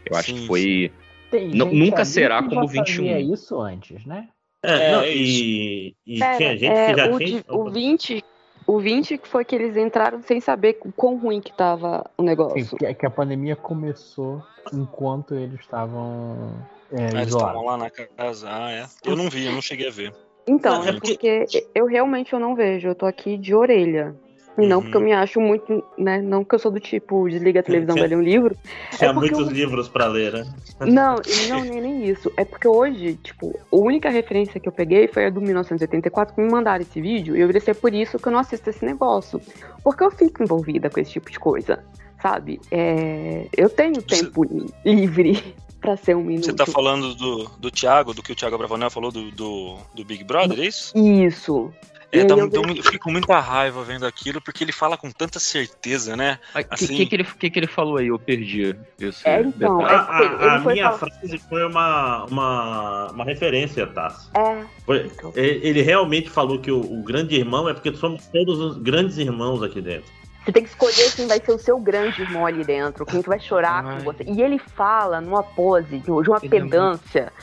eu 0.06 0.18
acho 0.18 0.32
Sim, 0.34 0.42
que 0.42 0.48
foi. 0.48 0.92
Nunca 1.54 2.04
será 2.04 2.44
que 2.44 2.50
como 2.50 2.68
já 2.68 2.74
fazia 2.84 3.20
21. 3.20 3.34
isso 3.34 3.62
antes, 3.62 4.06
né? 4.06 4.28
É, 4.64 4.72
É, 4.72 4.92
não, 4.92 5.02
é 5.02 5.16
e, 5.16 5.96
e 6.06 6.20
Pera, 6.20 6.38
tinha 6.38 6.58
gente 6.58 6.72
é, 6.78 6.86
que 6.88 6.96
já 6.96 7.10
o, 7.10 7.20
tinha. 7.20 7.40
de- 7.40 7.46
o 7.50 7.70
20, 7.70 8.24
o 8.68 8.80
20 8.80 9.18
que 9.18 9.28
foi 9.28 9.46
que 9.46 9.56
eles 9.56 9.78
entraram 9.78 10.22
sem 10.22 10.42
saber 10.42 10.80
o 10.84 10.92
quão 10.92 11.18
ruim 11.18 11.40
que 11.42 11.54
tava 11.54 12.04
o 12.18 12.24
negócio. 12.24 12.66
Sim, 12.66 12.78
que, 12.78 12.94
que 12.94 13.06
a 13.06 13.10
pandemia 13.10 13.56
começou 13.56 14.42
enquanto 14.74 15.36
eles 15.36 15.60
estavam 15.60 16.54
é, 16.92 17.08
Ah, 17.08 17.22
eles 17.22 17.34
estavam 17.34 17.66
lá 17.66 17.78
na 17.78 17.90
casa. 17.90 18.48
Ah, 18.50 18.72
é. 18.72 18.86
Eu 19.04 19.16
não 19.16 19.30
vi, 19.30 19.46
eu 19.46 19.52
não 19.52 19.62
cheguei 19.62 19.88
a 19.88 19.92
ver. 19.92 20.14
Então, 20.48 20.80
Não, 20.80 20.86
é 20.86 20.90
é 20.90 21.00
porque 21.00 21.46
eu 21.74 21.86
realmente 21.86 22.34
eu 22.34 22.40
não 22.40 22.56
vejo, 22.56 22.88
eu 22.88 22.96
tô 22.96 23.06
aqui 23.06 23.38
de 23.38 23.54
orelha. 23.56 24.16
E 24.58 24.66
não 24.66 24.78
Uhum. 24.78 24.84
porque 24.84 24.98
eu 24.98 25.02
me 25.02 25.12
acho 25.12 25.40
muito, 25.42 25.84
né? 25.98 26.22
Não 26.22 26.44
que 26.44 26.56
eu 26.56 26.60
sou 26.60 26.72
do 26.72 26.80
tipo, 26.80 27.28
desliga 27.30 27.60
a 27.60 27.64
televisão, 27.64 27.96
vai 27.96 28.08
ler 28.08 28.16
um 28.18 28.22
livro. 28.22 28.56
Tinha 28.98 29.10
é 29.10 29.14
porque 29.14 29.32
muitos 29.34 29.50
eu- 29.52 29.54
livros 29.54 29.90
pra 29.90 30.08
ler, 30.08 30.32
né? 30.32 30.46
Não, 30.80 31.16
não, 31.50 31.62
nem, 31.66 31.82
nem 31.82 32.06
isso. 32.10 32.32
É 32.38 32.46
porque 32.46 32.68
hoje, 32.68 33.16
tipo, 33.22 33.58
a 33.72 33.76
única 33.76 34.10
referência 34.10 34.60
que 34.60 34.68
eu 34.68 34.72
peguei 34.72 35.08
foi 35.08 35.26
a 35.26 35.30
do 35.30 35.42
1984, 35.42 36.34
que 36.36 36.42
me 36.42 36.50
mandaram 36.50 36.82
esse 36.82 37.02
vídeo, 37.02 37.36
e 37.36 37.42
eu 37.42 37.48
virei 37.48 37.62
ser 37.62 37.76
por 37.76 37.94
isso 37.94 38.18
que 38.18 38.28
eu 38.28 38.32
não 38.32 38.40
assisto 38.40 38.70
esse 38.70 38.86
negócio. 38.86 39.42
Porque 39.84 40.04
eu 40.04 40.12
fico 40.12 40.42
envolvida 40.42 40.90
com 40.90 41.00
esse 41.00 41.12
tipo 41.12 41.30
de 41.32 41.40
coisa. 41.40 41.84
sabe? 42.22 42.60
É, 42.72 43.48
eu 43.56 43.70
tenho 43.70 44.02
tempo 44.02 44.44
livre 44.84 45.44
pra 45.80 45.96
ser 45.96 46.16
um 46.16 46.24
minuto. 46.24 46.46
Você 46.46 46.54
tá 46.54 46.66
falando 46.66 47.14
do, 47.14 47.44
do 47.60 47.70
Thiago, 47.70 48.14
do 48.16 48.24
que 48.24 48.32
o 48.32 48.36
Thiago 48.36 48.58
Bravanel 48.58 48.90
falou 48.90 49.12
do, 49.12 49.30
do, 49.32 49.76
do 49.94 50.04
Big 50.04 50.24
Brother, 50.24 50.60
é 50.60 50.66
isso? 50.66 50.98
Isso. 50.98 51.72
É, 52.20 52.24
dá 52.26 52.36
eu 52.36 52.50
dá 52.50 52.60
eu 52.62 52.84
fico 52.84 53.06
com 53.06 53.12
muita 53.12 53.40
raiva 53.40 53.84
vendo 53.84 54.06
aquilo, 54.06 54.42
porque 54.42 54.64
ele 54.64 54.72
fala 54.72 54.98
com 54.98 55.10
tanta 55.12 55.40
certeza, 55.40 56.16
né? 56.16 56.40
O 56.54 56.60
que, 56.60 56.66
Assim, 56.70 56.88
que, 56.96 57.06
que, 57.06 57.16
ele, 57.16 57.24
que, 57.24 57.50
que 57.50 57.60
ele 57.60 57.68
falou 57.68 57.98
aí? 57.98 58.08
Eu 58.08 58.20
perdi. 58.20 58.76
Esse 59.00 59.28
É, 59.28 59.42
então, 59.42 59.78
detalhe. 59.80 59.96
A, 59.96 60.00
a- 60.00 60.56
a 60.58 60.62
foi 60.62 60.74
minha 60.74 60.92
falar- 60.92 60.98
frase 61.20 61.38
foi 61.50 61.66
uma, 61.66 62.26
uma, 62.26 63.12
uma 63.12 63.24
referência, 63.26 63.86
Tassi. 63.88 64.30
É. 64.36 64.64
Foi- 64.86 65.12
ele 65.36 65.68
ele 65.68 65.82
realmente 65.82 66.30
falou 66.30 66.60
que 66.60 66.72
o, 66.72 66.80
o 66.80 67.04
grande 67.04 67.36
irmão 67.36 67.68
é 67.68 67.74
porque 67.74 67.94
somos 67.96 68.26
todos 68.28 68.60
os 68.60 68.78
grandes 68.78 69.18
irmãos 69.18 69.62
aqui 69.64 69.82
dentro. 69.82 70.10
Você 70.46 70.52
tem 70.52 70.64
que 70.64 70.70
escolher 70.70 71.12
quem 71.16 71.26
vai 71.28 71.40
ser 71.44 71.52
o 71.54 71.58
seu 71.58 71.80
grande 71.80 72.22
irmão 72.22 72.46
ali 72.46 72.64
dentro, 72.64 73.04
quem 73.04 73.20
que 73.20 73.28
vai 73.28 73.40
chorar 73.40 73.84
Ai. 73.84 73.98
com 73.98 74.04
você. 74.04 74.24
E 74.28 74.44
ele 74.44 74.60
fala 74.60 75.20
numa 75.20 75.42
pose, 75.42 75.98
de 75.98 76.12
uma 76.12 76.22
Ele 76.38 76.46
é 76.46 76.50
pedância. 76.50 77.34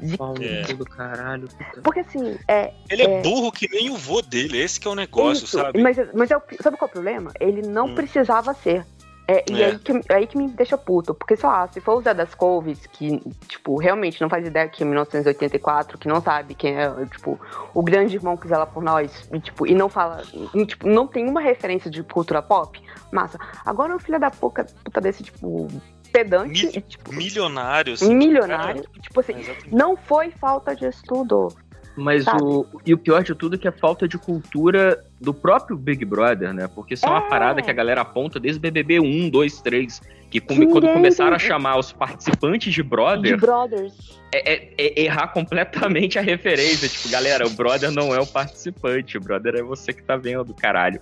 de- 0.00 0.18
É. 0.44 0.74
do 0.74 0.84
caralho. 0.84 1.48
Porque 1.84 2.00
assim, 2.00 2.36
é. 2.48 2.72
Ele 2.90 3.02
é 3.04 3.22
burro 3.22 3.52
que 3.52 3.68
nem 3.70 3.88
o 3.90 3.96
vô 3.96 4.20
dele, 4.20 4.58
esse 4.60 4.80
que 4.80 4.88
é 4.88 4.90
o 4.90 4.96
negócio, 4.96 5.44
Isso, 5.44 5.58
sabe? 5.58 5.80
Mas, 5.80 5.96
mas 6.12 6.28
é 6.32 6.36
o- 6.36 6.42
sabe 6.60 6.76
qual 6.76 6.88
é 6.88 6.90
o 6.90 6.92
problema? 6.92 7.30
Ele 7.38 7.62
não 7.62 7.86
Hum. 7.86 7.94
precisava 7.94 8.52
ser. 8.52 8.84
É, 9.30 9.44
e 9.48 9.62
É. 9.62 9.66
aí 9.66 9.78
que, 9.78 9.92
aí 10.12 10.26
que 10.26 10.36
me 10.36 10.48
deixa 10.48 10.76
puto. 10.76 11.14
Porque, 11.14 11.36
sei 11.36 11.48
lá, 11.48 11.68
se 11.68 11.80
for 11.80 11.98
o 11.98 12.00
Zé 12.02 12.12
das 12.12 12.34
Couves, 12.34 12.84
que, 12.88 13.20
tipo, 13.46 13.76
realmente 13.78 14.20
não 14.20 14.28
faz 14.28 14.44
ideia 14.44 14.68
que 14.68 14.82
é 14.82 14.86
1984, 14.86 15.96
que 15.98 16.08
não 16.08 16.20
sabe 16.20 16.54
quem 16.54 16.76
é, 16.76 16.90
tipo, 17.06 17.38
o 17.72 17.80
grande 17.82 18.16
irmão 18.16 18.36
que 18.36 18.48
zela 18.48 18.66
por 18.66 18.82
nós, 18.82 19.28
e, 19.32 19.38
tipo, 19.38 19.66
e 19.68 19.74
não 19.74 19.88
fala, 19.88 20.22
e, 20.52 20.66
tipo, 20.66 20.88
não 20.88 21.06
tem 21.06 21.28
uma 21.28 21.40
referência 21.40 21.88
de 21.88 22.02
cultura 22.02 22.42
pop, 22.42 22.82
massa. 23.12 23.38
Agora 23.64 23.94
o 23.94 24.00
filho 24.00 24.18
da 24.18 24.30
puta, 24.32 24.66
puta 24.84 25.00
desse, 25.00 25.22
tipo, 25.22 25.68
pedante, 26.12 26.66
e, 26.76 26.80
tipo, 26.80 27.12
Milionário, 27.14 27.92
assim, 27.92 28.12
milionário, 28.12 28.82
cara. 28.82 29.00
tipo 29.00 29.20
assim, 29.20 29.34
não 29.70 29.96
foi 29.96 30.32
falta 30.32 30.74
de 30.74 30.86
estudo. 30.86 31.54
Mas 31.96 32.24
Sabe? 32.24 32.42
o. 32.42 32.66
E 32.86 32.94
o 32.94 32.98
pior 32.98 33.22
de 33.22 33.34
tudo 33.34 33.56
é 33.56 33.58
que 33.58 33.66
é 33.68 33.72
falta 33.72 34.06
de 34.06 34.16
cultura 34.16 35.04
do 35.20 35.34
próprio 35.34 35.76
Big 35.76 36.04
Brother, 36.04 36.54
né? 36.54 36.68
Porque 36.68 36.94
isso 36.94 37.04
é, 37.04 37.08
uma 37.08 37.22
parada 37.22 37.60
que 37.60 37.70
a 37.70 37.74
galera 37.74 38.00
aponta 38.02 38.38
desde 38.38 38.58
o 38.58 38.62
BBB 38.62 39.00
1, 39.00 39.28
2, 39.28 39.60
3. 39.60 40.00
Que 40.30 40.40
come- 40.40 40.66
quando 40.68 40.86
começaram 40.92 41.34
a 41.34 41.38
chamar 41.40 41.76
os 41.76 41.90
participantes 41.92 42.72
de 42.72 42.80
De 42.82 42.88
Brother, 42.88 43.36
Brothers. 43.36 44.16
é, 44.32 44.52
é- 44.54 44.74
é 44.78 45.02
errar 45.02 45.26
completamente 45.28 46.16
a 46.18 46.22
referência. 46.22 46.88
Tipo, 46.88 47.08
galera, 47.10 47.44
o 47.44 47.50
brother 47.50 47.90
não 47.90 48.14
é 48.14 48.20
o 48.20 48.26
participante, 48.26 49.18
o 49.18 49.20
brother 49.20 49.56
é 49.56 49.62
você 49.62 49.92
que 49.92 50.02
tá 50.04 50.16
vendo, 50.16 50.54
caralho. 50.54 51.00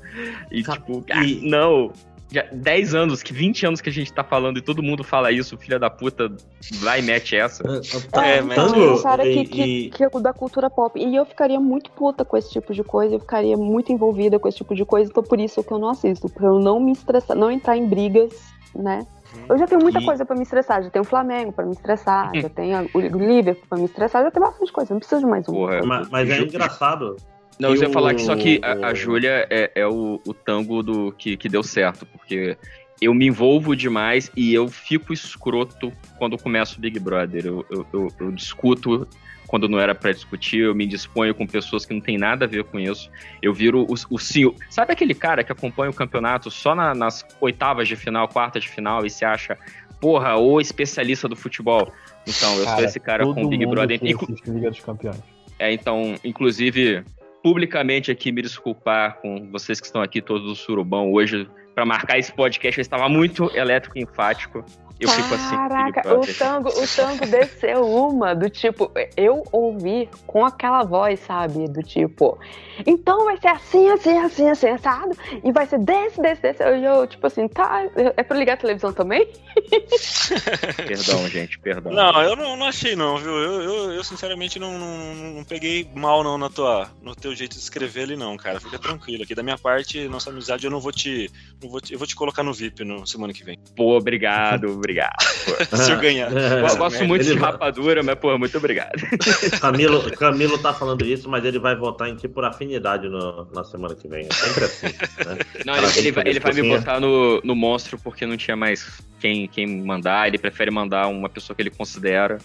E 0.50 0.62
tipo, 0.62 1.04
ah, 1.10 1.20
não. 1.42 1.92
Já 2.30 2.44
10 2.52 2.94
anos, 2.94 3.22
que 3.22 3.32
20 3.32 3.66
anos 3.66 3.80
que 3.80 3.88
a 3.88 3.92
gente 3.92 4.12
tá 4.12 4.22
falando 4.22 4.58
e 4.58 4.62
todo 4.62 4.82
mundo 4.82 5.02
fala 5.02 5.32
isso, 5.32 5.56
filha 5.56 5.78
da 5.78 5.88
puta 5.88 6.30
vai 6.80 7.00
e 7.00 7.02
mete 7.02 7.34
essa. 7.34 7.62
É, 7.66 8.38
então, 8.38 8.74
é 8.74 8.92
um 8.92 9.02
cara 9.02 9.22
que, 9.22 9.44
que, 9.46 9.90
que 9.90 10.04
é 10.04 10.10
da 10.20 10.32
cultura 10.34 10.68
pop. 10.68 10.98
E 11.00 11.16
eu 11.16 11.24
ficaria 11.24 11.58
muito 11.58 11.90
puta 11.90 12.24
com 12.26 12.36
esse 12.36 12.50
tipo 12.50 12.74
de 12.74 12.84
coisa, 12.84 13.14
eu 13.14 13.20
ficaria 13.20 13.56
muito 13.56 13.92
envolvida 13.92 14.38
com 14.38 14.46
esse 14.46 14.58
tipo 14.58 14.74
de 14.74 14.84
coisa, 14.84 15.10
então 15.10 15.22
por 15.22 15.40
isso 15.40 15.64
que 15.64 15.72
eu 15.72 15.78
não 15.78 15.88
assisto, 15.88 16.28
pra 16.28 16.46
eu 16.48 16.58
não 16.58 16.78
me 16.78 16.92
estressar, 16.92 17.34
não 17.36 17.50
entrar 17.50 17.76
em 17.78 17.86
brigas, 17.86 18.34
né? 18.74 19.06
Eu 19.48 19.56
já 19.58 19.66
tenho 19.66 19.80
muita 19.80 20.00
E- 20.00 20.04
coisa 20.04 20.26
pra 20.26 20.36
me 20.36 20.42
estressar, 20.42 20.82
já 20.82 20.90
tenho 20.90 21.04
o 21.04 21.08
Flamengo 21.08 21.52
pra 21.52 21.64
me 21.64 21.72
estressar, 21.72 22.30
já 22.36 22.48
tenho 22.50 22.90
o 22.92 23.00
Liverpool 23.00 23.64
pra 23.68 23.78
me 23.78 23.84
estressar, 23.86 24.22
já 24.22 24.30
tenho 24.30 24.44
bastante 24.44 24.72
coisa, 24.72 24.92
não 24.92 24.98
preciso 25.00 25.22
de 25.22 25.26
mais 25.26 25.48
um. 25.48 25.52
Porra, 25.52 25.82
Mas, 25.82 26.08
mas 26.10 26.30
é 26.30 26.40
engraçado. 26.40 27.16
Não, 27.58 27.70
eu 27.74 27.82
ia 27.82 27.90
falar 27.90 28.14
que 28.14 28.22
só 28.22 28.36
que 28.36 28.60
a, 28.62 28.88
a 28.88 28.94
Júlia 28.94 29.46
é, 29.50 29.70
é 29.74 29.86
o, 29.86 30.20
o 30.26 30.32
tango 30.34 30.82
do 30.82 31.12
que, 31.12 31.36
que 31.36 31.48
deu 31.48 31.62
certo, 31.62 32.06
porque 32.06 32.56
eu 33.00 33.12
me 33.14 33.26
envolvo 33.26 33.74
demais 33.76 34.30
e 34.36 34.52
eu 34.54 34.68
fico 34.68 35.12
escroto 35.12 35.92
quando 36.18 36.36
começo 36.38 36.78
o 36.78 36.80
Big 36.80 36.98
Brother. 36.98 37.46
Eu, 37.46 37.66
eu, 37.70 37.86
eu- 37.92 38.08
eu 38.20 38.32
discuto 38.32 39.06
quando 39.46 39.66
não 39.66 39.80
era 39.80 39.94
pra 39.94 40.12
discutir, 40.12 40.58
eu 40.58 40.74
me 40.74 40.86
disponho 40.86 41.34
com 41.34 41.46
pessoas 41.46 41.86
que 41.86 41.94
não 41.94 42.02
tem 42.02 42.18
nada 42.18 42.44
a 42.44 42.48
ver 42.48 42.64
com 42.64 42.78
isso. 42.78 43.10
Eu 43.40 43.54
viro 43.54 43.86
o, 43.88 43.94
o 44.10 44.18
senhor. 44.18 44.54
Sabe 44.68 44.92
aquele 44.92 45.14
cara 45.14 45.42
que 45.42 45.50
acompanha 45.50 45.90
o 45.90 45.94
campeonato 45.94 46.50
só 46.50 46.74
na- 46.74 46.94
nas 46.94 47.24
oitavas 47.40 47.88
de 47.88 47.96
final, 47.96 48.28
quartas 48.28 48.62
de 48.64 48.68
final 48.68 49.06
e 49.06 49.10
se 49.10 49.24
acha, 49.24 49.56
porra, 50.00 50.36
o 50.36 50.60
especialista 50.60 51.26
do 51.26 51.34
futebol? 51.34 51.90
Então, 52.26 52.56
eu 52.58 52.64
sou 52.64 52.84
esse 52.84 53.00
cara 53.00 53.24
com 53.24 53.42
o 53.44 53.48
Big 53.48 53.64
Brother. 53.66 53.98
Inclu- 54.02 54.28
assiste 54.34 54.50
Liga 54.50 54.70
dos 54.70 54.80
Campeões. 54.80 55.18
é, 55.58 55.72
então, 55.72 56.14
inclusive, 56.22 57.02
publicamente 57.42 58.10
aqui 58.10 58.32
me 58.32 58.42
desculpar 58.42 59.20
com 59.20 59.50
vocês 59.50 59.80
que 59.80 59.86
estão 59.86 60.02
aqui 60.02 60.20
todos 60.20 60.46
do 60.46 60.54
Surubão 60.54 61.12
hoje 61.12 61.48
para 61.74 61.84
marcar 61.84 62.18
esse 62.18 62.32
podcast. 62.32 62.78
Eu 62.78 62.82
estava 62.82 63.08
muito 63.08 63.50
elétrico 63.56 63.98
e 63.98 64.02
enfático. 64.02 64.64
Eu 65.00 65.08
fico 65.08 65.34
assim. 65.34 65.56
Caraca, 65.56 66.14
o 66.14 66.20
tango, 66.26 66.68
o 66.70 66.86
tango 66.88 67.26
desceu 67.26 67.86
uma 67.88 68.34
do 68.34 68.50
tipo, 68.50 68.90
eu 69.16 69.44
ouvi 69.52 70.08
com 70.26 70.44
aquela 70.44 70.82
voz, 70.82 71.20
sabe? 71.20 71.68
Do 71.68 71.82
tipo, 71.82 72.36
então 72.86 73.24
vai 73.24 73.36
ser 73.40 73.48
assim, 73.48 73.88
assim, 73.90 74.18
assim, 74.18 74.48
assim, 74.48 74.68
assado, 74.70 75.16
e 75.44 75.52
vai 75.52 75.66
ser 75.66 75.78
desse, 75.78 76.20
desse, 76.20 76.42
desse. 76.42 76.62
E 76.64 76.84
eu, 76.84 77.06
tipo 77.06 77.26
assim, 77.26 77.46
tá, 77.46 77.82
é 78.16 78.22
pra 78.22 78.36
ligar 78.36 78.54
a 78.54 78.56
televisão 78.56 78.92
também? 78.92 79.28
Perdão, 80.76 81.28
gente, 81.28 81.58
perdão. 81.58 81.92
Não, 81.92 82.22
eu 82.22 82.36
não, 82.36 82.56
não 82.56 82.66
achei 82.66 82.94
não, 82.96 83.16
viu? 83.18 83.32
Eu, 83.36 83.62
eu, 83.62 83.92
eu, 83.92 84.04
sinceramente 84.04 84.58
não, 84.58 84.78
não, 84.78 85.14
não 85.34 85.44
peguei 85.44 85.88
mal 85.94 86.22
não 86.22 86.36
na 86.38 86.48
tua, 86.48 86.90
no 87.02 87.14
teu 87.14 87.34
jeito 87.34 87.52
de 87.52 87.60
escrever 87.60 88.02
ali 88.02 88.16
não, 88.16 88.36
cara. 88.36 88.60
Fica 88.60 88.78
tranquilo. 88.78 89.22
Aqui 89.22 89.34
da 89.34 89.42
minha 89.42 89.58
parte, 89.58 90.08
nossa 90.08 90.30
amizade, 90.30 90.64
eu 90.64 90.70
não 90.70 90.80
vou 90.80 90.92
te, 90.92 91.30
não 91.62 91.70
vou 91.70 91.80
te- 91.80 91.92
eu 91.92 91.98
vou 91.98 92.06
te 92.06 92.16
colocar 92.16 92.42
no 92.42 92.52
VIP 92.52 92.84
no 92.84 93.06
semana 93.06 93.32
que 93.32 93.44
vem. 93.44 93.58
Pô, 93.76 93.96
obrigado, 93.96 94.70
obrigado. 94.70 94.87
pô. 94.94 95.76
Se 95.76 95.90
eu 95.92 95.98
ganhar. 96.00 96.30
Eu 96.32 96.76
gosto 96.76 97.04
muito 97.04 97.22
Ele 97.24 97.34
de 97.34 97.38
vai- 97.38 97.52
rapadura, 97.52 98.02
mas, 98.02 98.14
pô, 98.16 98.36
muito 98.38 98.56
obrigado. 98.58 98.92
Camilo, 99.60 100.10
Camilo 100.12 100.58
tá 100.58 100.72
falando 100.72 101.04
isso, 101.04 101.28
mas 101.28 101.44
ele 101.44 101.58
vai 101.58 101.76
votar 101.76 102.08
em 102.08 102.16
ti 102.16 102.28
por 102.28 102.44
afinidade 102.44 103.08
no- 103.08 103.48
na 103.54 103.64
semana 103.64 103.94
que 103.94 104.08
vem. 104.08 104.26
É 104.30 104.34
sempre 104.34 104.64
assim. 104.64 104.86
Né? 104.86 105.38
Não, 105.66 105.76
ele, 105.76 105.86
ele 105.98 106.12
vai, 106.12 106.24
ele 106.28 106.40
vai 106.40 106.52
me 106.52 106.62
botar 106.62 107.00
no, 107.00 107.40
no 107.42 107.54
monstro 107.54 107.98
porque 107.98 108.24
não 108.26 108.36
tinha 108.36 108.56
mais 108.56 109.00
quem, 109.20 109.46
quem 109.48 109.66
mandar. 109.82 110.28
Ele 110.28 110.38
prefere 110.38 110.70
mandar 110.70 111.06
uma 111.08 111.28
pessoa 111.28 111.54
que 111.56 111.62
ele 111.62 111.70
considera, 111.70 112.38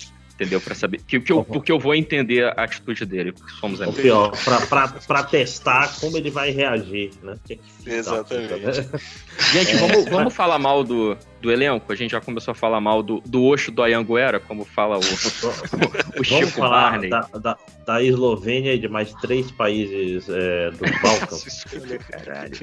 entendeu? 0.43 0.61
Pra 0.61 0.75
saber. 0.75 1.01
Que, 1.07 1.19
que 1.19 1.31
eu, 1.31 1.43
porque 1.43 1.71
eu 1.71 1.79
vou 1.79 1.95
entender 1.95 2.45
a 2.45 2.63
atitude 2.63 3.05
dele, 3.05 3.31
porque 3.31 3.51
somos 3.53 3.81
amigos. 3.81 4.01
pior, 4.01 4.31
pra, 4.43 4.61
pra, 4.61 4.87
pra 4.87 5.23
testar 5.23 5.91
como 5.99 6.17
ele 6.17 6.29
vai 6.29 6.51
reagir, 6.51 7.11
né? 7.23 7.35
Exatamente. 7.85 8.89
Gente, 9.51 9.71
É. 9.71 9.75
vamos, 9.77 10.05
vamos 10.09 10.33
falar 10.33 10.59
mal 10.59 10.83
do, 10.83 11.17
do 11.41 11.51
elenco? 11.51 11.91
A 11.91 11.95
gente 11.95 12.11
já 12.11 12.21
começou 12.21 12.51
a 12.51 12.55
falar 12.55 12.79
mal 12.81 13.01
do, 13.01 13.21
do 13.25 13.43
Osho 13.43 13.71
do 13.71 13.81
Ayanguera, 13.81 14.39
como 14.39 14.63
fala 14.65 14.97
o, 14.97 14.99
o, 16.17 16.21
o 16.21 16.23
Chico 16.23 16.39
Vamos 16.39 16.51
falar 16.51 16.91
Barney. 16.91 17.09
da, 17.09 17.21
da, 17.39 17.57
da 17.85 18.03
Eslovênia 18.03 18.73
e 18.73 18.79
de 18.79 18.87
mais 18.87 19.11
três 19.15 19.51
países 19.51 20.27
é, 20.29 20.69
dos 20.71 20.91
Balcãs. 21.01 21.45
Escolha, 21.47 21.97
caralho. 21.99 22.59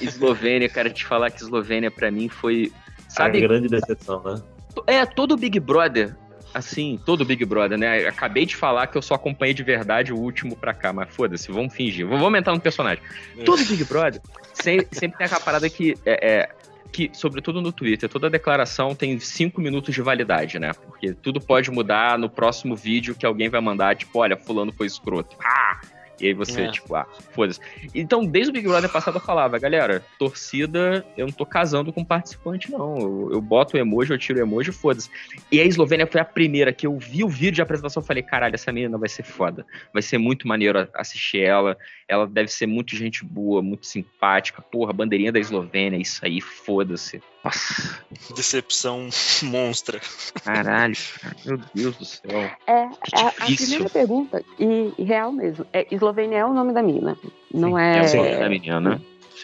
Eslovênia, 0.00 0.68
cara, 0.68 0.90
te 0.90 1.04
falar 1.04 1.30
que 1.30 1.42
Eslovênia 1.42 1.90
pra 1.90 2.10
mim 2.10 2.28
foi. 2.28 2.72
A 3.08 3.10
Sabe, 3.10 3.40
grande 3.42 3.68
decepção, 3.68 4.22
né? 4.22 4.40
É, 4.86 5.04
todo 5.04 5.36
Big 5.36 5.60
Brother, 5.60 6.16
assim, 6.54 7.00
todo 7.04 7.24
Big 7.24 7.44
Brother, 7.44 7.78
né? 7.78 8.06
Acabei 8.06 8.46
de 8.46 8.56
falar 8.56 8.86
que 8.86 8.96
eu 8.96 9.02
só 9.02 9.14
acompanhei 9.14 9.54
de 9.54 9.62
verdade 9.62 10.12
o 10.12 10.18
último 10.18 10.56
pra 10.56 10.74
cá, 10.74 10.92
mas 10.92 11.14
foda-se, 11.14 11.50
vamos 11.50 11.74
fingir. 11.74 12.06
Vamos 12.06 12.22
aumentar 12.22 12.52
no 12.52 12.60
personagem. 12.60 13.02
Todo 13.44 13.64
Big 13.64 13.84
Brother 13.84 14.20
sempre, 14.54 14.88
sempre 14.92 15.18
tem 15.18 15.26
aquela 15.26 15.40
parada 15.40 15.68
que 15.68 15.94
é, 16.04 16.28
é, 16.30 16.48
que, 16.92 17.10
sobretudo 17.14 17.60
no 17.62 17.72
Twitter, 17.72 18.08
toda 18.08 18.28
declaração 18.28 18.94
tem 18.94 19.18
cinco 19.18 19.60
minutos 19.60 19.94
de 19.94 20.02
validade, 20.02 20.58
né? 20.58 20.72
Porque 20.74 21.14
tudo 21.14 21.40
pode 21.40 21.70
mudar 21.70 22.18
no 22.18 22.28
próximo 22.28 22.76
vídeo 22.76 23.14
que 23.14 23.24
alguém 23.24 23.48
vai 23.48 23.60
mandar, 23.60 23.96
tipo, 23.96 24.18
olha, 24.18 24.36
fulano 24.36 24.72
foi 24.72 24.86
escroto. 24.86 25.36
Ah! 25.42 25.80
E 26.22 26.28
aí 26.28 26.32
você, 26.32 26.62
É. 26.62 26.70
tipo, 26.70 26.94
ah, 26.94 27.04
foda-se. 27.32 27.58
Então, 27.92 28.24
desde 28.24 28.50
o 28.50 28.52
Big 28.52 28.68
Brother 28.68 28.88
passado 28.90 29.16
eu 29.16 29.20
falava, 29.20 29.58
galera, 29.58 30.04
torcida, 30.18 31.04
eu 31.16 31.26
não 31.26 31.32
tô 31.32 31.44
casando 31.44 31.92
com 31.92 32.04
participante, 32.04 32.70
não. 32.70 32.96
Eu, 32.96 33.30
eu 33.32 33.40
boto 33.40 33.76
o 33.76 33.80
emoji, 33.80 34.12
eu 34.12 34.18
tiro 34.18 34.38
o 34.38 34.42
emoji, 34.42 34.70
foda-se. 34.70 35.10
E 35.50 35.60
a 35.60 35.64
Eslovênia 35.64 36.06
foi 36.06 36.20
a 36.20 36.24
primeira 36.24 36.72
que 36.72 36.86
eu 36.86 36.96
vi 36.96 37.24
o 37.24 37.28
vídeo 37.28 37.56
de 37.56 37.62
apresentação 37.62 38.00
e 38.00 38.06
falei, 38.06 38.22
caralho, 38.22 38.54
essa 38.54 38.70
menina 38.70 38.96
vai 38.96 39.08
ser 39.08 39.24
foda. 39.24 39.66
Vai 39.92 40.00
ser 40.02 40.18
muito 40.18 40.46
maneiro 40.46 40.88
assistir 40.94 41.40
ela. 41.40 41.76
Ela 42.06 42.26
deve 42.26 42.48
ser 42.48 42.66
muito 42.66 42.94
gente 42.94 43.24
boa, 43.24 43.60
muito 43.60 43.86
simpática. 43.86 44.62
Porra, 44.62 44.92
bandeirinha 44.92 45.32
da 45.32 45.40
Eslovênia, 45.40 45.96
isso 45.98 46.24
aí, 46.24 46.40
foda-se. 46.40 47.20
Nossa, 47.44 48.04
Decepção 48.36 49.08
monstra. 49.42 50.00
caralho, 50.44 50.94
cara, 51.20 51.36
meu 51.44 51.58
Deus 51.74 51.96
do 51.96 52.04
céu. 52.04 52.50
É, 52.66 52.82
a, 53.14 53.28
a 53.40 53.46
difícil. 53.46 53.66
primeira 53.66 53.90
pergunta, 53.90 54.44
e, 54.58 54.92
e 54.98 55.02
real 55.04 55.32
mesmo, 55.32 55.66
é 55.72 55.86
Eslovênia 55.94 56.38
é 56.38 56.44
o 56.44 56.52
nome 56.54 56.72
da 56.72 56.82
mina, 56.82 57.16
não 57.52 57.76
É 57.78 57.98
é... 57.98 58.02
o 58.02 58.16
nome 58.16 58.36
da 58.38 58.48
menina, 58.48 58.80
né? 58.80 59.00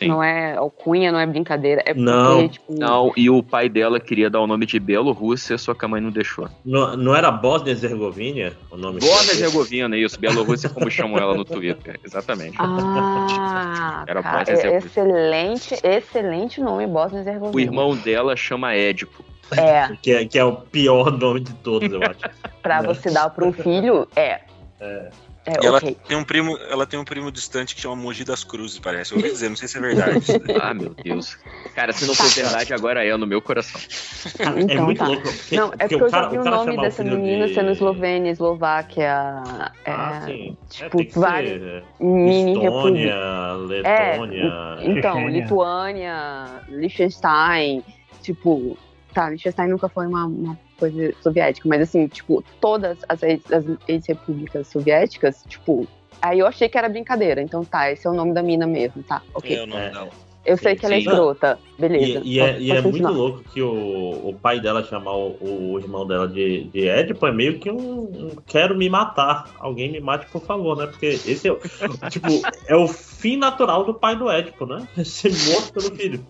Não 0.07 0.23
é 0.23 0.55
alcunha, 0.57 1.11
não 1.11 1.19
é 1.19 1.27
brincadeira. 1.27 1.81
É 1.83 1.95
porque, 1.95 2.01
Não, 2.01 2.49
tipo. 2.49 2.73
não, 2.73 3.13
e 3.17 3.29
o 3.31 3.43
pai 3.43 3.69
dela 3.69 3.99
queria 3.99 4.29
dar 4.31 4.41
o 4.41 4.47
nome 4.47 4.67
de 4.67 4.79
Bielorrússia, 4.79 5.57
só 5.59 5.75
que 5.75 5.85
a 5.85 5.89
mãe 5.89 6.01
não 6.01 6.11
deixou. 6.11 6.49
Não, 6.65 6.97
não 6.97 7.15
era 7.15 7.31
Bósnia 7.31 7.71
e 7.71 7.73
Herzegovina 7.73 8.53
o 8.71 8.77
nome 8.77 9.01
Bósnia 9.01 9.35
e 9.35 9.43
Herzegovina, 9.43 9.97
isso, 9.97 10.19
Bielorrússia, 10.21 10.69
como 10.69 10.91
chamam 10.91 11.19
ela 11.19 11.35
no 11.35 11.45
Twitter, 11.45 11.99
exatamente. 12.05 12.57
Ah, 12.59 14.05
Era 14.09 14.23
cara, 14.23 14.39
Bósnia 14.39 14.57
e 14.57 14.73
é 14.75 14.79
excelente, 14.79 15.75
excelente 15.83 16.61
nome, 16.61 16.87
Bosnia 16.87 17.21
e 17.21 17.25
O 17.25 17.29
Herzegovina. 17.29 17.63
irmão 17.63 17.97
dela 17.97 18.37
chama 18.37 18.75
Édipo. 18.75 19.25
É, 19.57 19.89
Que 20.03 20.13
é, 20.13 20.25
que 20.27 20.39
é 20.39 20.45
o 20.45 20.53
pior 20.57 21.11
nome 21.11 21.41
de 21.41 21.55
todos, 21.55 21.91
eu 21.91 22.01
acho. 22.03 22.21
pra 22.63 22.83
você 22.83 23.11
dar 23.11 23.31
para 23.31 23.47
um 23.47 23.53
filho, 23.53 24.07
é. 24.15 24.41
É. 24.81 25.11
É, 25.49 25.65
E 25.65 25.67
ela 25.67 25.81
tem 25.81 26.17
um 26.17 26.25
primo, 26.25 26.57
ela 26.71 26.87
tem 26.87 26.99
um 26.99 27.05
primo 27.05 27.33
distante 27.33 27.75
que 27.75 27.81
chama 27.81 27.97
Mogi 27.97 28.25
das 28.25 28.45
Cruzes, 28.45 28.79
parece. 28.79 29.13
Eu 29.13 29.19
ouvi 29.19 29.31
dizer, 29.31 29.49
não 29.49 29.57
sei 29.57 29.69
se 29.69 29.79
é 29.79 29.81
verdade. 29.81 30.19
Ah, 30.61 30.75
meu 30.75 30.95
Deus. 31.03 31.39
Cara, 31.75 31.93
se 31.93 32.05
não 32.07 32.15
for 32.15 32.29
verdade, 32.29 32.75
agora 32.75 33.05
é 33.05 33.17
no 33.17 33.27
meu 33.27 33.41
coração. 33.41 33.81
Então, 34.35 34.69
é 34.69 34.81
muito 34.81 34.99
tá. 34.99 35.07
louco. 35.07 35.23
Porque, 35.23 35.57
Não, 35.57 35.67
é 35.67 35.71
porque 35.71 35.89
porque 35.89 36.05
eu 36.05 36.11
já 36.11 36.29
vi 36.29 36.39
o 36.39 36.41
o 36.41 36.45
nome 36.45 36.77
dessa 36.79 37.03
o 37.03 37.07
menina 37.07 37.47
de... 37.47 37.55
sendo 37.55 37.71
Eslovênia, 37.71 38.31
Eslováquia. 38.31 39.43
É, 39.85 39.91
Ah, 39.91 40.23
sim. 40.27 40.57
tipo, 40.69 41.01
é, 41.01 41.05
várias 41.15 41.61
ser, 41.61 41.85
mini 42.01 42.53
Estônia, 42.65 43.15
repúblicas. 43.15 43.69
Letônia. 43.69 44.53
É, 44.81 44.87
então, 44.91 45.29
Lituânia, 45.29 46.63
Liechtenstein, 46.69 47.85
tipo, 48.23 48.77
tá, 49.15 49.31
Liechtenstein 49.31 49.69
nunca 49.69 49.89
foi 49.89 50.07
uma, 50.07 50.27
uma 50.27 50.59
coisa 50.79 51.13
soviética, 51.23 51.69
mas 51.69 51.83
assim, 51.83 52.07
tipo, 52.07 52.43
todas 52.61 52.99
as, 53.09 53.23
ex- 53.23 53.53
as 53.53 53.65
ex-repúblicas 53.89 54.67
soviéticas, 54.69 55.43
tipo, 55.47 55.87
aí 56.23 56.39
eu 56.39 56.47
achei 56.47 56.69
que 56.69 56.79
era 56.79 56.89
brincadeira, 56.89 57.43
então 57.43 57.65
tá, 57.65 57.91
esse 57.91 58.07
é 58.07 58.11
o 58.11 58.15
nome 58.15 58.33
da 58.33 58.43
mina 58.43 58.67
mesmo, 58.67 59.03
tá, 59.03 59.23
ok. 59.35 59.57
É 59.57 59.63
o 59.63 59.67
nome 59.67 59.91
dela. 59.91 60.11
Eu 60.49 60.57
sei 60.57 60.75
que 60.75 60.87
ela 60.87 60.95
é 60.95 61.01
Sim. 61.01 61.05
escrota, 61.05 61.59
beleza. 61.79 62.23
E, 62.25 62.37
e 62.37 62.41
é, 62.41 62.59
e 62.59 62.71
é 62.71 62.81
muito 62.81 63.07
louco 63.07 63.45
que 63.53 63.61
o, 63.61 64.29
o 64.31 64.39
pai 64.41 64.59
dela 64.61 64.83
chamar 64.83 65.15
o, 65.15 65.37
o 65.75 65.79
irmão 65.79 66.07
dela 66.07 66.27
de, 66.27 66.65
de 66.65 66.89
Édipo 66.89 67.27
é 67.27 67.33
meio 67.33 67.59
que 67.59 67.71
um, 67.71 68.01
um 68.01 68.31
quero 68.47 68.75
me 68.75 68.89
matar. 68.89 69.55
Alguém 69.59 69.93
me 69.93 70.01
mate, 70.01 70.27
por 70.33 70.43
favor, 70.43 70.75
né? 70.75 70.87
Porque 70.87 71.05
esse 71.07 71.49
é, 71.49 71.53
o- 71.53 71.61
tipo, 72.09 72.29
é 72.67 72.75
o 72.75 72.89
fim 72.89 73.37
natural 73.37 73.85
do 73.85 73.93
pai 73.93 74.17
do 74.17 74.31
Édipo, 74.31 74.65
né? 74.65 74.89
É 74.97 75.05
ser 75.05 75.33
morto 75.51 75.71
pelo 75.73 75.95
filho. 75.95 76.27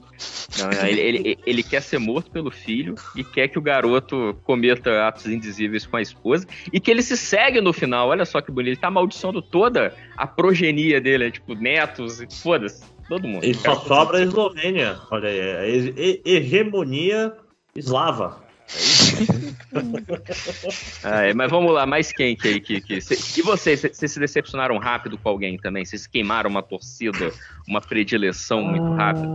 Não, 0.58 0.68
não, 0.68 0.86
ele, 0.88 1.00
ele, 1.00 1.38
ele 1.46 1.62
quer 1.62 1.80
ser 1.80 1.98
morto 1.98 2.30
pelo 2.32 2.50
filho 2.50 2.96
e 3.14 3.22
quer 3.22 3.46
que 3.46 3.58
o 3.58 3.62
garoto 3.62 4.36
cometa 4.42 5.06
atos 5.06 5.26
indizíveis 5.26 5.86
com 5.86 5.96
a 5.96 6.02
esposa 6.02 6.44
e 6.72 6.80
que 6.80 6.90
ele 6.90 7.02
se 7.02 7.16
segue 7.16 7.60
no 7.60 7.72
final. 7.72 8.08
Olha 8.08 8.24
só 8.24 8.40
que 8.40 8.50
bonito. 8.50 8.70
Ele 8.70 8.76
tá 8.76 8.88
amaldiçoando 8.88 9.40
toda 9.40 9.94
a 10.16 10.26
progenia 10.26 11.00
dele, 11.00 11.26
é, 11.26 11.30
tipo, 11.30 11.54
netos 11.54 12.20
e 12.20 12.26
foda-se. 12.34 12.82
Todo 13.08 13.26
mundo. 13.26 13.44
E 13.44 13.54
só 13.54 13.74
sobra 13.76 14.18
a 14.18 14.22
Eslovênia. 14.22 14.98
Olha 15.10 15.28
aí, 15.28 15.38
é 15.38 15.58
a 15.58 15.66
he- 15.68 15.94
he- 15.96 16.22
hegemonia 16.24 17.34
eslava. 17.74 18.46
É 18.74 18.76
isso? 18.78 19.56
Ah, 21.04 21.22
é, 21.26 21.32
mas 21.34 21.50
vamos 21.50 21.72
lá, 21.72 21.86
mais 21.86 22.12
quem 22.12 22.34
que 22.36 22.48
aí? 22.48 22.60
Que, 22.60 22.82
e 23.36 23.42
vocês, 23.42 23.80
vocês 23.82 24.12
se 24.12 24.20
decepcionaram 24.20 24.76
rápido 24.78 25.16
com 25.16 25.28
alguém 25.28 25.56
também? 25.56 25.84
Vocês 25.84 26.06
queimaram 26.06 26.50
uma 26.50 26.62
torcida, 26.62 27.30
uma 27.66 27.80
predileção 27.80 28.62
muito 28.62 28.92
rápida? 28.94 29.26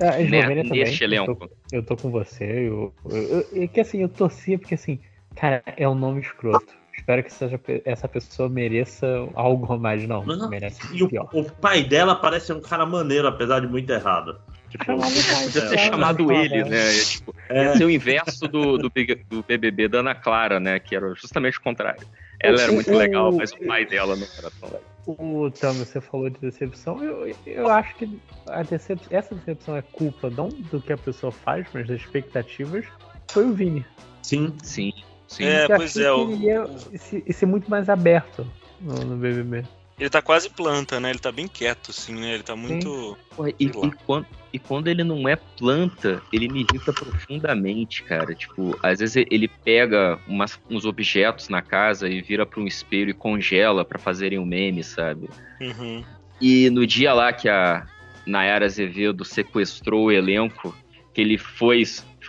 É, 0.00 0.08
a 0.08 0.20
Eslovênia 0.20 0.62
Ne- 0.62 0.68
também. 0.68 0.84
neste 0.84 1.02
eu, 1.02 1.08
elenco. 1.08 1.34
tô, 1.36 1.50
eu 1.72 1.82
tô 1.84 1.96
com 1.96 2.10
você. 2.10 2.44
Eu, 2.44 2.92
eu, 3.06 3.16
eu- 3.52 3.62
é 3.62 3.66
que 3.68 3.80
assim, 3.80 4.02
eu 4.02 4.08
torcia 4.08 4.58
porque 4.58 4.74
assim, 4.74 4.98
cara, 5.36 5.62
é 5.76 5.88
um 5.88 5.94
nome 5.94 6.20
escroto. 6.20 6.66
Espero 7.04 7.22
que 7.22 7.32
seja, 7.34 7.60
essa 7.84 8.08
pessoa 8.08 8.48
mereça 8.48 9.06
algo 9.34 9.70
a 9.70 9.76
mais. 9.76 10.08
Não, 10.08 10.24
Não, 10.24 10.48
merece 10.48 10.80
E 10.90 11.02
o, 11.02 11.08
pior. 11.08 11.28
o 11.34 11.44
pai 11.44 11.84
dela 11.84 12.16
parece 12.16 12.50
um 12.50 12.62
cara 12.62 12.86
maneiro, 12.86 13.28
apesar 13.28 13.60
de 13.60 13.66
muito 13.66 13.92
errado. 13.92 14.40
Tipo, 14.70 14.86
Podia 14.86 15.68
ter 15.68 15.78
chamado 15.80 16.32
ele, 16.32 16.64
né? 16.64 16.78
É, 16.80 17.04
tipo, 17.04 17.34
É. 17.50 17.64
Ia 17.64 17.76
ser 17.76 17.84
o 17.84 17.90
inverso 17.90 18.48
do, 18.48 18.78
do, 18.78 18.88
do 18.88 19.42
BBB 19.42 19.86
da 19.86 19.98
Ana 19.98 20.14
Clara, 20.14 20.58
né? 20.58 20.80
Que 20.80 20.96
era 20.96 21.14
justamente 21.14 21.58
o 21.58 21.60
contrário. 21.60 22.00
Ela 22.40 22.62
era 22.62 22.72
muito 22.72 22.90
legal, 22.90 23.30
mas 23.32 23.52
o 23.52 23.58
pai 23.66 23.84
dela 23.84 24.16
não 24.16 24.26
era 24.38 24.50
tão 24.58 24.68
legal. 24.70 24.82
O 25.06 25.50
Tam, 25.50 25.74
você 25.74 26.00
falou 26.00 26.30
de 26.30 26.38
decepção. 26.40 27.04
Eu, 27.04 27.36
eu 27.44 27.68
acho 27.68 27.94
que 27.96 28.18
a 28.48 28.62
decep... 28.62 28.98
essa 29.10 29.34
decepção 29.34 29.76
é 29.76 29.82
culpa 29.82 30.30
não 30.30 30.48
do 30.48 30.80
que 30.80 30.94
a 30.94 30.96
pessoa 30.96 31.30
faz, 31.30 31.66
mas 31.74 31.86
das 31.86 32.00
expectativas. 32.00 32.86
Foi 33.30 33.44
o 33.44 33.52
Vini. 33.52 33.84
Sim. 34.22 34.54
Sim, 34.62 34.94
sim. 35.28 35.44
É, 35.44 35.64
Eu 35.64 35.76
pois 35.76 35.96
é. 35.96 36.12
O, 36.12 36.30
ele 36.30 36.46
ia 36.46 36.66
se- 36.96 37.24
ser 37.32 37.46
muito 37.46 37.68
mais 37.70 37.88
aberto 37.88 38.46
no, 38.80 38.94
no 39.04 39.16
BBB. 39.16 39.64
ele 39.98 40.10
tá 40.10 40.20
quase 40.22 40.50
planta, 40.50 40.98
né? 41.00 41.10
Ele 41.10 41.18
tá 41.18 41.30
bem 41.32 41.46
quieto, 41.48 41.90
assim, 41.90 42.14
né? 42.14 42.34
Ele 42.34 42.42
tá 42.42 42.54
muito. 42.56 43.16
E, 43.58 43.64
e 43.66 43.70
quando, 44.06 44.26
e 44.52 44.58
quando 44.58 44.88
ele 44.88 45.02
não 45.04 45.28
é 45.28 45.36
planta, 45.36 46.22
ele 46.32 46.48
me 46.48 46.60
irrita 46.62 46.92
profundamente, 46.92 48.02
cara. 48.02 48.34
Tipo, 48.34 48.76
às 48.82 48.98
vezes 49.00 49.24
ele 49.30 49.48
pega 49.48 50.18
umas- 50.26 50.60
uns 50.70 50.84
objetos 50.84 51.48
na 51.48 51.62
casa 51.62 52.08
e 52.08 52.20
vira 52.20 52.44
pra 52.46 52.60
um 52.60 52.66
espelho 52.66 53.10
e 53.10 53.14
congela 53.14 53.84
pra 53.84 53.98
fazerem 53.98 54.38
um 54.38 54.44
meme, 54.46 54.82
sabe? 54.84 55.28
Uhum. 55.60 56.04
E 56.40 56.68
no 56.70 56.86
dia 56.86 57.12
lá 57.14 57.32
que 57.32 57.48
a 57.48 57.86
Nayara 58.26 58.66
Azevedo 58.66 59.24
sequestrou 59.24 60.06
o 60.06 60.12
elenco, 60.12 60.74
que 61.12 61.20
ele 61.20 61.38
foi, 61.38 61.82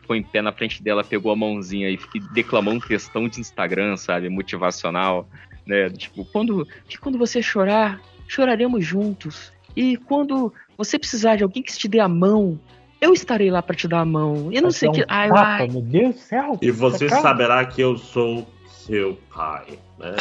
ficou 0.05 0.15
em 0.15 0.21
pé 0.21 0.41
na 0.41 0.51
frente 0.51 0.83
dela, 0.83 1.03
pegou 1.03 1.31
a 1.31 1.35
mãozinha 1.35 1.89
e, 1.89 1.99
e 2.13 2.19
declamou 2.33 2.75
um 2.75 2.79
textão 2.79 3.27
de 3.27 3.41
Instagram, 3.41 3.97
sabe? 3.97 4.29
Motivacional, 4.29 5.27
né? 5.65 5.89
Tipo, 5.89 6.23
quando, 6.25 6.67
que 6.87 6.97
quando 6.97 7.17
você 7.17 7.41
chorar, 7.41 7.99
choraremos 8.27 8.85
juntos. 8.85 9.51
E 9.75 9.97
quando 9.97 10.53
você 10.77 10.99
precisar 10.99 11.35
de 11.35 11.43
alguém 11.43 11.63
que 11.63 11.75
te 11.75 11.87
dê 11.87 11.99
a 11.99 12.07
mão, 12.07 12.59
eu 13.01 13.13
estarei 13.13 13.49
lá 13.49 13.61
pra 13.61 13.75
te 13.75 13.87
dar 13.87 14.01
a 14.01 14.05
mão. 14.05 14.51
Eu 14.53 14.61
não 14.61 14.71
sei 14.71 14.89
Dá 14.89 14.95
que. 14.95 15.01
um 15.01 15.05
Ai, 15.09 15.29
ai. 15.35 15.67
Meu 15.67 15.81
Deus 15.81 16.15
do 16.15 16.21
céu. 16.21 16.57
E 16.61 16.71
você 16.71 17.09
saberá 17.09 17.65
que 17.65 17.81
eu 17.81 17.97
sou 17.97 18.47
seu 18.85 19.17
pai. 19.33 19.79
Né? 19.97 20.13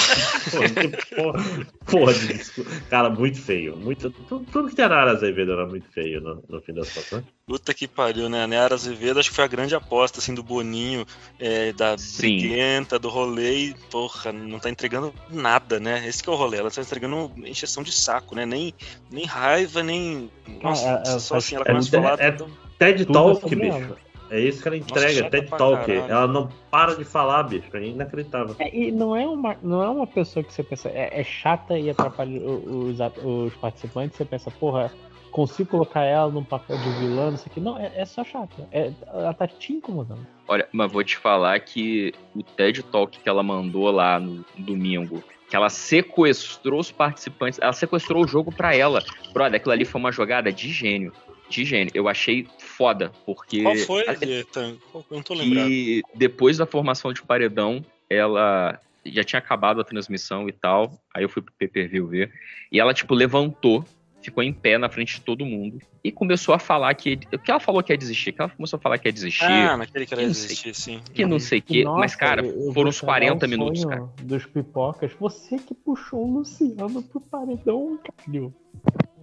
Porra, 1.17 1.45
porra 1.85 2.15
de 2.15 2.29
discurso. 2.29 2.71
Cara, 2.89 3.11
muito 3.11 3.41
feio. 3.41 3.77
Muito, 3.77 4.11
tudo, 4.11 4.45
tudo 4.51 4.69
que 4.69 4.77
tem 4.77 4.89
na 4.89 5.03
Azevedo 5.03 5.53
era 5.53 5.67
muito 5.67 5.91
feio 5.91 6.21
no, 6.21 6.43
no 6.49 6.61
fim 6.63 6.73
das 6.73 6.91
contas. 6.93 7.13
né? 7.13 7.25
Puta 7.47 7.75
que 7.75 7.87
pariu, 7.87 8.29
né? 8.29 8.45
A 8.45 8.47
Nayara 8.47 8.75
Azevedo 8.75 9.21
acho 9.21 9.29
que 9.29 9.37
foi 9.37 9.45
a 9.45 9.49
grande 9.49 9.75
aposta, 9.75 10.19
assim, 10.19 10.35
do 10.35 10.43
Boninho, 10.43 11.05
é, 11.39 11.73
da 11.73 11.99
Sim. 11.99 12.39
Briguenta, 12.39 12.99
do 12.99 13.09
rolê. 13.09 13.67
E, 13.67 13.75
porra, 13.91 14.33
não 14.33 14.59
tá 14.59 14.71
entregando 14.71 15.13
nada, 15.29 15.79
né? 15.79 16.07
Esse 16.09 16.23
que 16.23 16.31
é 16.31 16.33
o 16.33 16.37
rolê. 16.37 16.59
Ela 16.59 16.71
tá 16.71 16.81
entregando 16.81 17.31
encheção 17.45 17.83
de 17.83 17.93
saco, 17.93 18.35
né? 18.35 18.47
Nem, 18.47 18.73
nem 19.11 19.27
raiva, 19.27 19.83
nem. 19.83 20.31
Nossa, 20.63 20.89
é- 20.89 21.17
é- 21.17 21.19
só 21.19 21.37
assim, 21.37 21.57
ela 21.57 21.65
é- 21.65 21.69
começa 21.69 21.99
a 21.99 22.03
falar. 22.03 22.21
é- 22.21 22.37
TED 22.79 23.05
Tudo 23.05 23.13
Talk, 23.13 23.41
sobre 23.41 23.57
bicho. 23.57 23.97
É 24.35 24.41
isso 24.41 24.61
que 24.61 24.67
ela 24.67 24.77
entrega, 24.77 25.13
chata 25.13 25.31
TED 25.31 25.49
Talk. 25.49 25.87
caralho. 25.87 26.11
Ela 26.13 26.27
não 26.27 26.49
para 26.69 26.97
de 26.97 27.05
falar, 27.05 27.45
bicho. 27.45 27.69
É 27.73 27.87
inacreditável. 27.87 28.57
É, 28.59 28.77
e 28.77 28.91
não 28.91 29.15
é, 29.15 29.25
uma, 29.25 29.57
não 29.63 29.81
é 29.81 29.89
uma 29.89 30.09
pessoa 30.09 30.43
que 30.43 30.53
você 30.53 30.65
pensa, 30.65 30.89
é, 30.89 31.21
é 31.21 31.23
chata 31.23 31.79
e 31.79 31.89
atrapalha 31.89 32.43
os, 32.43 32.99
os 33.23 33.55
participantes, 33.55 34.17
você 34.17 34.25
pensa, 34.25 34.51
porra, 34.51 34.91
consigo 35.31 35.71
colocar 35.71 36.03
ela 36.03 36.33
num 36.33 36.43
papel 36.43 36.77
de 36.79 36.91
vilã, 36.99 37.33
isso 37.33 37.45
aqui. 37.47 37.61
Não, 37.61 37.79
é, 37.79 37.93
é 37.95 38.05
só 38.05 38.25
chata. 38.25 38.69
É, 38.73 38.91
ela 39.07 39.33
tá 39.35 39.47
te 39.47 39.73
incomodando. 39.73 40.27
Olha, 40.49 40.69
mas 40.73 40.91
vou 40.91 41.05
te 41.05 41.17
falar 41.17 41.61
que 41.61 42.13
o 42.35 42.43
TED 42.43 42.83
Talk 42.83 43.17
que 43.17 43.29
ela 43.29 43.43
mandou 43.43 43.89
lá 43.93 44.19
no 44.19 44.45
domingo, 44.59 45.23
que 45.49 45.55
ela 45.55 45.71
sequestrou 45.71 46.81
os 46.81 46.91
participantes, 46.91 47.61
ela 47.63 47.73
sequestrou 47.73 48.25
o 48.25 48.27
jogo 48.27 48.51
pra 48.51 48.75
ela. 48.75 49.01
Brother, 49.33 49.61
aquilo 49.61 49.73
ali 49.73 49.85
foi 49.85 50.01
uma 50.01 50.11
jogada 50.11 50.53
de 50.53 50.73
gênio. 50.73 51.13
De 51.49 51.65
gênio. 51.65 51.93
Eu 51.95 52.09
achei 52.09 52.49
foda, 52.77 53.13
porque. 53.25 53.63
Qual 53.63 53.77
foi? 53.77 54.05
Qual- 54.05 55.05
Eu 55.11 55.17
não 55.17 55.23
tô 55.23 55.35
lembrado. 55.35 55.67
que 55.69 56.03
depois 56.15 56.57
da 56.59 56.67
formação 56.67 57.13
de 57.13 57.23
paredão, 57.23 57.85
ela 58.11 58.79
já 59.07 59.23
tinha 59.23 59.39
acabado 59.39 59.81
a 59.81 59.85
transmissão 59.85 60.49
e 60.49 60.53
tal. 60.53 60.93
Aí 61.15 61.23
eu 61.23 61.29
fui 61.29 61.43
pro 61.43 61.53
pay-per-view 61.59 62.07
ver. 62.07 62.33
E 62.73 62.81
ela, 62.81 62.95
tipo, 62.95 63.15
levantou, 63.15 63.85
ficou 64.23 64.43
em 64.43 64.53
pé 64.53 64.79
na 64.79 64.89
frente 64.89 65.17
de 65.17 65.21
todo 65.21 65.45
mundo 65.45 65.79
e 66.03 66.11
começou 66.11 66.55
a 66.55 66.59
falar 66.59 66.95
que. 66.95 67.17
que 67.17 67.51
ela 67.51 67.61
falou 67.61 67.83
que 67.83 67.93
ia 67.93 67.99
desistir? 67.99 68.33
Que 68.33 68.41
ela 68.41 68.51
começou 68.51 68.79
a 68.79 68.81
falar 68.81 68.97
que 68.99 69.07
ia 69.09 69.13
desistir. 69.13 69.45
Ah, 69.45 69.77
naquele 69.77 70.07
que 70.07 70.15
ela 70.15 70.23
ia 70.23 70.29
não 70.29 70.35
sei- 70.35 70.49
desistir, 70.49 70.75
sim. 70.75 71.01
Que 71.13 71.27
não 71.27 71.39
sei 71.39 71.59
o 71.59 71.63
quê. 71.63 71.85
Mas, 71.85 72.15
cara, 72.17 72.43
foram 72.73 72.89
uns 72.89 72.97
chamar 72.97 73.13
40 73.21 73.47
o 73.47 73.49
minutos, 73.49 73.83
sonho 73.83 73.91
cara. 73.95 74.09
Dos 74.23 74.47
pipocas. 74.47 75.13
Você 75.21 75.59
que 75.59 75.75
puxou 75.75 76.25
o 76.27 76.39
Luciano 76.39 77.03
pro 77.03 77.21
paredão, 77.21 77.99
cara. 78.03 78.51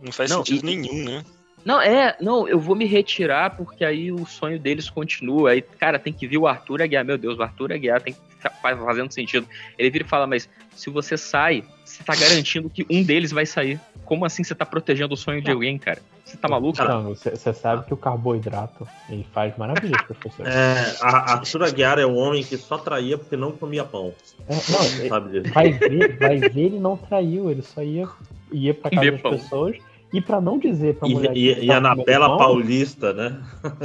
Não 0.04 0.12
faz 0.12 0.30
Não, 0.32 0.38
sentido 0.46 0.70
e- 0.70 0.76
nenhum, 0.76 1.04
né? 1.06 1.24
Não, 1.64 1.82
é, 1.82 2.16
não, 2.20 2.48
eu 2.48 2.60
vou 2.60 2.76
me 2.76 2.86
retirar 2.86 3.52
porque 3.56 3.86
aí 3.86 4.12
o 4.12 4.26
sonho 4.26 4.60
deles 4.60 4.90
continua. 4.90 5.52
Aí, 5.52 5.62
cara, 5.62 6.00
tem 6.00 6.12
que 6.12 6.28
vir 6.28 6.38
o 6.38 6.48
Arthur 6.48 6.82
Aguiar. 6.82 7.06
Meu 7.06 7.18
Deus, 7.18 7.38
o 7.38 7.44
Arthur 7.44 7.72
Aguiar 7.74 8.02
tem 8.02 8.14
que 8.14 8.20
ficar 8.36 8.50
faz- 8.62 8.80
fazendo 8.80 9.12
sentido. 9.12 9.48
Ele 9.78 9.90
vira 9.90 10.04
e 10.06 10.08
fala, 10.08 10.26
mas 10.26 10.50
se 10.76 10.90
você 10.90 11.18
sai, 11.18 11.64
você 11.86 12.04
tá 12.04 12.16
garantindo 12.16 12.70
que 12.70 12.86
um 12.90 13.04
deles 13.04 13.32
vai 13.32 13.46
sair. 13.46 13.80
Como 14.06 14.26
assim 14.26 14.44
você 14.44 14.56
tá 14.56 14.66
protegendo 14.66 15.14
o 15.14 15.18
sonho 15.18 15.42
de 15.42 15.52
alguém, 15.52 15.78
cara? 15.78 16.02
Você 16.26 16.36
tá 16.38 16.48
maluco? 16.48 16.82
Não, 16.84 17.04
você, 17.16 17.54
sabe 17.54 17.86
que 17.86 17.94
o 17.94 17.98
carboidrato 17.98 18.88
ele 19.10 19.26
faz 19.34 19.56
maravilhas 19.58 20.02
para 20.02 20.14
as 20.14 20.18
pessoas. 20.18 20.48
É, 20.50 20.98
a 21.02 21.34
Arthur 21.34 21.64
Aguiar 21.64 22.00
é 22.00 22.06
um 22.06 22.18
homem 22.18 22.44
que 22.44 22.58
só 22.58 22.78
traía 22.78 23.18
porque 23.18 23.38
não 23.38 23.52
comia 23.52 23.84
pão. 23.84 24.14
É, 24.48 24.54
não, 24.54 25.10
Sabe 25.10 25.40
disso? 25.42 25.54
vai 25.54 25.72
ver, 25.72 26.18
vai 26.18 26.38
ver, 26.40 26.58
ele 26.58 26.80
não 26.80 26.98
traiu, 26.98 27.50
ele 27.52 27.62
só 27.62 27.82
ia, 27.84 28.08
ia 28.52 28.74
pra 28.74 28.90
casa 28.92 29.12
das 29.12 29.22
pão. 29.22 29.32
pessoas 29.32 29.78
E 30.14 30.20
pra 30.20 30.42
não 30.42 30.58
dizer 30.60 30.96
pra 30.96 31.08
E, 31.08 31.14
mulher. 31.14 31.32
e, 31.38 31.56
que 31.56 31.62
e 31.64 31.68
tá 31.68 31.78
a 31.78 31.80
na 31.82 31.90
comendo 31.92 32.06
bela 32.06 32.28
pão, 32.30 32.38
paulista, 32.38 33.14
né? 33.14 33.42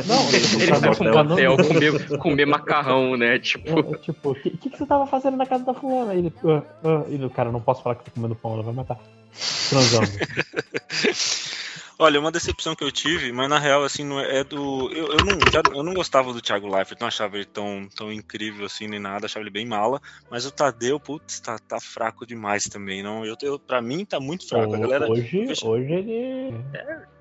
Não, 0.07 0.29
Ele 0.35 0.67
pra 0.67 0.81
tá 0.81 0.87
não- 0.87 0.95
com 0.95 1.29
motel, 1.29 1.57
dizer- 1.57 1.93
comer, 1.99 2.19
comer 2.19 2.47
macarrão, 2.47 3.17
né? 3.17 3.39
Tipo. 3.39 3.79
É, 3.79 3.99
tipo, 3.99 4.31
o 4.31 4.35
que, 4.35 4.51
que, 4.51 4.71
que 4.71 4.77
você 4.79 4.87
tava 4.87 5.07
fazendo 5.07 5.37
na 5.37 5.47
casa 5.47 5.65
da 5.65 5.73
fulana? 5.75 6.15
Ele, 6.15 6.33
ah, 6.45 6.63
ah, 6.85 7.05
e 7.09 7.25
o 7.25 7.31
cara, 7.31 7.53
não 7.53 7.61
posso 7.61 7.83
falar 7.83 7.95
que 7.97 8.05
tô 8.05 8.11
comendo 8.11 8.35
pão, 8.35 8.55
ela 8.55 8.63
vai 8.65 8.75
matar. 8.75 8.99
Transando. 9.71 10.09
Olha, 11.99 12.21
uma 12.21 12.31
decepção 12.31 12.75
que 12.75 12.85
eu 12.85 12.93
tive, 12.93 13.33
mas 13.33 13.49
na 13.49 13.59
real, 13.59 13.83
assim, 13.83 14.05
não 14.05 14.21
é 14.21 14.41
é 14.41 14.45
do. 14.45 14.91
Eu, 14.93 15.13
eu, 15.13 15.25
não, 15.25 15.39
já- 15.51 15.63
eu 15.75 15.83
não 15.83 15.95
gostava 15.95 16.31
do 16.33 16.43
Thiago 16.43 16.67
Leifert, 16.69 17.01
não 17.01 17.09
achava 17.09 17.37
ele 17.37 17.47
tão, 17.47 17.89
tão 17.97 18.13
incrível 18.13 18.67
assim, 18.67 18.87
nem 18.87 19.01
nada, 19.01 19.25
achava 19.25 19.43
ele 19.43 19.51
bem 19.51 19.65
mala. 19.65 19.99
Mas 20.31 20.45
o 20.45 20.51
Tadeu, 20.51 21.01
putz, 21.01 21.41
tá, 21.41 21.59
tá 21.59 21.81
fraco 21.81 22.27
demais 22.27 22.65
também. 22.65 23.03
Não, 23.03 23.25
eu, 23.25 23.35
eu, 23.41 23.59
pra 23.59 23.81
mim, 23.81 24.05
tá 24.05 24.21
muito 24.21 24.47
fraco. 24.47 24.75
A 24.75 24.79
galera. 24.79 25.11
hoje, 25.11 25.47
Fecha- 25.47 25.67
hoje 25.67 25.91
ele. 25.93 26.55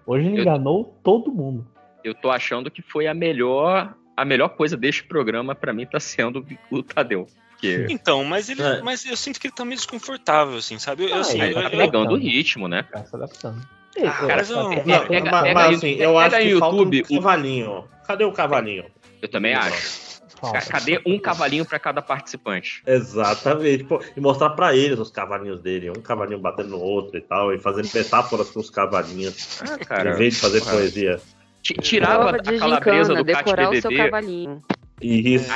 Hoje 0.05 0.27
ele 0.27 0.37
Eu- 0.37 0.41
enganou 0.41 0.99
todo 1.03 1.31
mundo. 1.31 1.65
Eu 2.03 2.13
tô 2.13 2.29
achando 2.29 2.69
que 2.69 2.81
foi 2.81 3.07
a 3.07 3.13
melhor, 3.13 3.95
a 4.15 4.25
melhor 4.25 4.49
coisa 4.49 4.75
deste 4.75 5.03
programa 5.05 5.55
pra 5.55 5.71
mim 5.73 5.85
tá 5.85 5.99
sendo 6.01 6.45
o 6.69 6.83
Tadeu. 6.83 7.27
Porque 7.51 7.87
Então, 7.89 8.25
mas 8.25 8.49
ele. 8.49 8.61
É. 8.61 8.81
Mas 8.81 9.05
eu 9.05 9.15
sinto 9.15 9.39
que 9.39 9.47
ele 9.47 9.55
tá 9.55 9.63
meio 9.63 9.77
desconfortável, 9.77 10.57
assim, 10.57 10.77
sabe? 10.77 11.05
Eu, 11.09 11.15
Ah, 11.15 11.19
assim, 11.21 11.41
ele 11.41 11.53
tá 11.53 11.61
eu- 11.63 11.69
pegando 11.69 12.13
o 12.13 12.17
ritmo, 12.17 12.67
né? 12.67 12.83
Tá 12.83 13.05
se 13.05 13.15
adaptando. 13.15 13.65
Ah, 14.03 14.25
mas 14.35 14.49
eu 14.49 14.57
não- 14.57 14.69
Pega- 14.69 14.85
Não, 14.99 15.07
pega- 15.07 15.31
mas, 15.31 15.43
pega 15.43 15.69
assim, 15.75 15.91
eu 15.93 16.13
pega 16.15 16.37
acho 16.37 16.45
que 16.47 16.53
o 16.55 16.59
falta 16.59 16.75
YouTube, 16.77 17.03
um 17.09 17.15
o- 17.17 17.21
cavalinho. 17.21 17.83
Cadê 18.07 18.23
o 18.25 18.31
cavalinho? 18.31 18.85
Eu 19.21 19.27
também 19.29 19.53
acho. 19.53 20.05
Ca- 20.41 20.61
Cadê 20.61 21.01
um 21.05 21.17
cavalinho 21.17 21.65
pra 21.65 21.79
cada 21.79 22.01
participante? 22.01 22.83
Exatamente. 22.85 23.83
Pô, 23.85 24.01
e 24.15 24.19
mostrar 24.19 24.49
pra 24.51 24.75
eles 24.75 24.99
os 24.99 25.09
cavalinhos 25.09 25.61
dele. 25.61 25.89
Um 25.89 26.01
cavalinho 26.01 26.37
batendo 26.39 26.69
no 26.69 26.79
outro 26.79 27.17
e 27.17 27.21
tal. 27.21 27.53
E 27.53 27.57
fazendo 27.57 27.89
metáforas 27.93 28.49
com 28.51 28.59
os 28.59 28.69
cavalinhos. 28.69 29.61
Ah, 29.61 29.77
cara. 29.77 30.11
em 30.11 30.15
vez 30.17 30.35
de 30.35 30.39
fazer 30.41 30.59
porra. 30.59 30.73
poesia. 30.73 31.21
Ti- 31.63 31.73
Tirava 31.75 32.29
a 32.31 32.33
calabresa 32.59 33.05
gincana, 33.05 33.15
do 33.15 33.23
decorar 33.23 33.69
o 33.71 33.81
seu 33.81 33.95
cavalinho. 33.95 34.61
Isso. 35.01 35.49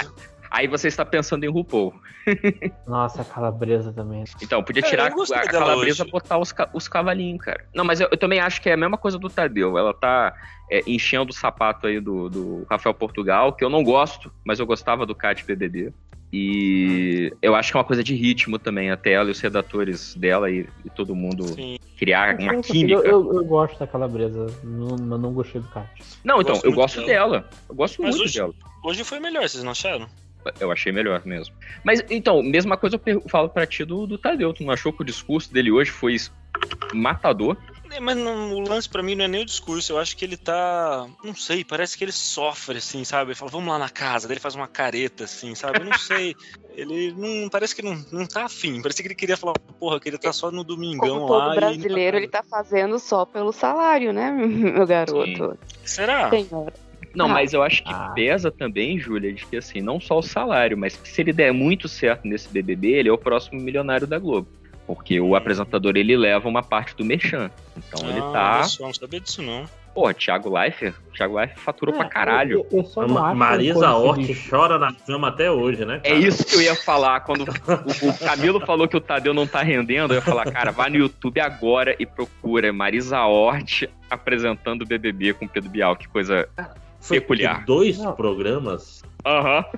Aí 0.51 0.67
você 0.67 0.87
está 0.87 1.05
pensando 1.05 1.43
em 1.43 1.49
RuPaul. 1.49 1.93
Nossa, 2.87 3.21
a 3.21 3.25
calabresa 3.25 3.91
também. 3.93 4.23
Então, 4.41 4.63
podia 4.63 4.81
É, 4.83 4.89
tirar 4.89 5.05
a, 5.07 5.09
gostei 5.09 5.37
a 5.37 5.43
dela 5.43 5.65
calabresa 5.65 6.03
e 6.05 6.09
botar 6.11 6.37
os, 6.37 6.53
os 6.73 6.87
cavalinhos, 6.87 7.43
cara. 7.43 7.65
Não, 7.73 7.83
mas 7.85 7.99
eu, 7.99 8.07
eu 8.11 8.17
também 8.17 8.39
acho 8.39 8.61
que 8.61 8.69
é 8.69 8.73
a 8.73 8.77
mesma 8.77 8.97
coisa 8.97 9.17
do 9.19 9.29
Tadeu. 9.29 9.77
Ela 9.77 9.93
tá 9.93 10.33
é, 10.69 10.81
enchendo 10.87 11.31
o 11.31 11.33
sapato 11.33 11.87
aí 11.87 11.99
do, 11.99 12.29
do 12.29 12.65
Rafael 12.69 12.93
Portugal, 12.93 13.53
que 13.53 13.63
eu 13.63 13.69
não 13.69 13.83
gosto, 13.83 14.31
mas 14.43 14.59
eu 14.59 14.65
gostava 14.65 15.05
do 15.05 15.13
Cat 15.15 15.43
BBB. 15.45 15.93
E 16.31 17.33
eu 17.41 17.55
acho 17.55 17.71
que 17.71 17.77
é 17.77 17.79
uma 17.79 17.83
coisa 17.85 18.03
de 18.03 18.13
ritmo 18.15 18.59
também, 18.59 18.91
até 18.91 19.13
ela 19.13 19.29
e 19.29 19.31
os 19.31 19.39
redatores 19.39 20.13
dela 20.15 20.49
e, 20.49 20.67
e 20.85 20.89
todo 20.89 21.15
mundo 21.15 21.43
criar 21.97 22.39
uma 22.39 22.53
Eu, 22.53 22.61
química. 22.61 22.99
eu, 23.07 23.33
eu 23.33 23.45
gosto 23.45 23.79
da 23.79 23.87
calabresa, 23.87 24.45
não, 24.63 24.95
mas 24.97 25.19
não 25.19 25.33
gostei 25.33 25.59
do 25.59 25.67
Cat. 25.69 25.89
Não, 26.23 26.39
então, 26.39 26.53
Gosto 26.53 26.65
eu 26.65 26.71
gosto 26.73 26.95
dela. 27.05 27.39
dela. 27.39 27.49
Eu 27.67 27.75
gosto 27.75 28.01
Mas 28.01 28.15
muito 28.15 28.25
hoje- 28.27 28.37
dela. 28.39 28.53
Hoje 28.83 29.03
foi 29.03 29.19
melhor, 29.19 29.41
vocês 29.49 29.63
não 29.63 29.71
acharam? 29.71 30.07
Eu 30.59 30.71
achei 30.71 30.91
melhor 30.91 31.25
mesmo. 31.25 31.53
Mas, 31.83 32.03
então, 32.09 32.41
mesma 32.41 32.77
coisa 32.77 32.99
eu 33.05 33.21
falo 33.29 33.49
pra 33.49 33.65
ti 33.67 33.83
do, 33.83 34.07
do 34.07 34.17
Tadeu. 34.17 34.53
Tu 34.53 34.63
não 34.63 34.71
achou 34.71 34.93
que 34.93 35.01
o 35.01 35.05
discurso 35.05 35.53
dele 35.53 35.71
hoje 35.71 35.91
foi 35.91 36.15
matador? 36.93 37.57
É, 37.91 37.99
Mas 37.99 38.15
não- 38.17 38.53
o 38.53 38.59
lance 38.61 38.87
pra 38.87 39.01
mim 39.01 39.15
não 39.15 39.25
é 39.25 39.27
nem 39.27 39.41
o 39.41 39.45
discurso, 39.45 39.93
eu 39.93 39.97
acho 39.97 40.15
que 40.15 40.23
ele 40.23 40.37
tá. 40.37 41.07
Não 41.23 41.35
sei, 41.35 41.63
parece 41.63 41.97
que 41.97 42.03
ele 42.03 42.11
sofre, 42.11 42.77
assim, 42.77 43.03
sabe? 43.03 43.31
Ele 43.31 43.35
fala, 43.35 43.51
vamos 43.51 43.67
lá 43.69 43.79
na 43.79 43.89
casa, 43.89 44.27
daí 44.27 44.33
ele 44.35 44.39
faz 44.41 44.55
uma 44.55 44.67
careta, 44.67 45.23
assim, 45.23 45.55
sabe? 45.55 45.79
Eu 45.79 45.85
não 45.85 45.93
sei. 45.93 46.35
ele 46.75 47.13
não. 47.17 47.49
Parece 47.49 47.75
que 47.75 47.81
não, 47.81 47.95
não 48.11 48.25
tá 48.27 48.45
afim. 48.45 48.81
Parece 48.81 49.01
que 49.01 49.07
ele 49.07 49.15
queria 49.15 49.35
falar, 49.35 49.55
porra, 49.79 49.99
que 49.99 50.07
ele 50.07 50.17
tá 50.17 50.31
só 50.31 50.51
no 50.51 50.63
domingão 50.63 51.15
Como 51.15 51.27
todo 51.27 51.47
lá. 51.47 51.53
e- 51.53 51.55
brasileiro, 51.55 52.17
ele 52.17 52.27
tá 52.27 52.43
fazendo 52.43 52.99
só 52.99 53.25
pelo 53.25 53.51
salário, 53.51 54.13
né, 54.13 54.29
meu 54.31 54.85
garoto? 54.85 55.57
Será? 55.83 56.29
Senhora. 56.29 56.73
Não, 57.15 57.25
Ah. 57.25 57.29
mas 57.29 57.53
eu 57.53 57.61
acho 57.63 57.83
que 57.83 57.93
pesa 58.15 58.51
também, 58.51 58.99
Júlia, 58.99 59.33
de 59.33 59.45
que 59.45 59.57
assim, 59.57 59.81
não 59.81 59.99
só 59.99 60.19
o 60.19 60.21
salário, 60.23 60.77
mas 60.77 60.95
que 60.95 61.07
se 61.09 61.21
ele 61.21 61.33
der 61.33 61.51
muito 61.53 61.87
certo 61.87 62.27
nesse 62.27 62.49
BBB, 62.49 62.87
ele 62.93 63.09
é 63.09 63.11
o 63.11 63.17
próximo 63.17 63.59
milionário 63.59 64.05
da 64.07 64.19
Globo. 64.19 64.47
Porque 64.87 65.19
o 65.19 65.35
apresentador 65.35 65.95
ele 65.97 66.17
leva 66.17 66.47
uma 66.49 66.63
parte 66.63 66.95
do 66.95 67.05
merchan. 67.05 67.51
Então 67.77 68.09
ele 68.09 68.19
Ah, 68.19 68.31
tá. 68.31 68.55
olha 68.55 68.63
só, 68.63 68.83
não 68.85 68.93
sabia 68.93 69.19
disso 69.19 69.41
não. 69.43 69.65
Pô, 69.93 70.11
Thiago 70.13 70.49
Leifert, 70.55 70.95
Thiago 71.15 71.35
Leifert 71.35 71.59
faturou 71.59 71.93
É, 71.93 71.97
pra 71.97 72.07
caralho. 72.07 72.65
Eu, 72.71 72.85
eu 72.95 73.07
Ma- 73.07 73.33
Marisa 73.35 73.91
Hort 73.93 74.21
chora 74.49 74.77
na 74.79 74.93
cama 74.93 75.27
até 75.27 75.51
hoje, 75.51 75.83
né? 75.85 75.99
É 76.03 76.13
isso 76.15 76.45
que 76.45 76.55
eu 76.55 76.61
ia 76.61 76.75
falar. 76.75 77.19
Quando 77.21 77.41
o, 77.41 78.09
o 78.09 78.17
Camilo 78.19 78.59
falou 78.65 78.87
que 78.87 78.95
o 78.95 79.01
Tadeu 79.01 79.33
não 79.33 79.45
tá 79.47 79.61
rendendo, 79.61 80.13
eu 80.13 80.17
ia 80.17 80.21
falar, 80.21 80.49
cara, 80.51 80.71
vai 80.71 80.89
no 80.89 80.97
YouTube 80.97 81.39
agora 81.39 81.95
e 81.99 82.05
procura 82.05 82.71
Marisa 82.71 83.19
Hort 83.25 83.83
apresentando 84.09 84.83
o 84.83 84.85
BBB 84.87 85.33
com 85.33 85.47
Pedro 85.47 85.69
Bial. 85.69 85.95
Que 85.95 86.07
coisa 86.07 86.47
Foi 87.01 87.19
peculiar. 87.19 87.65
dois 87.65 87.97
programas. 88.15 89.03
Aham. 89.25 89.63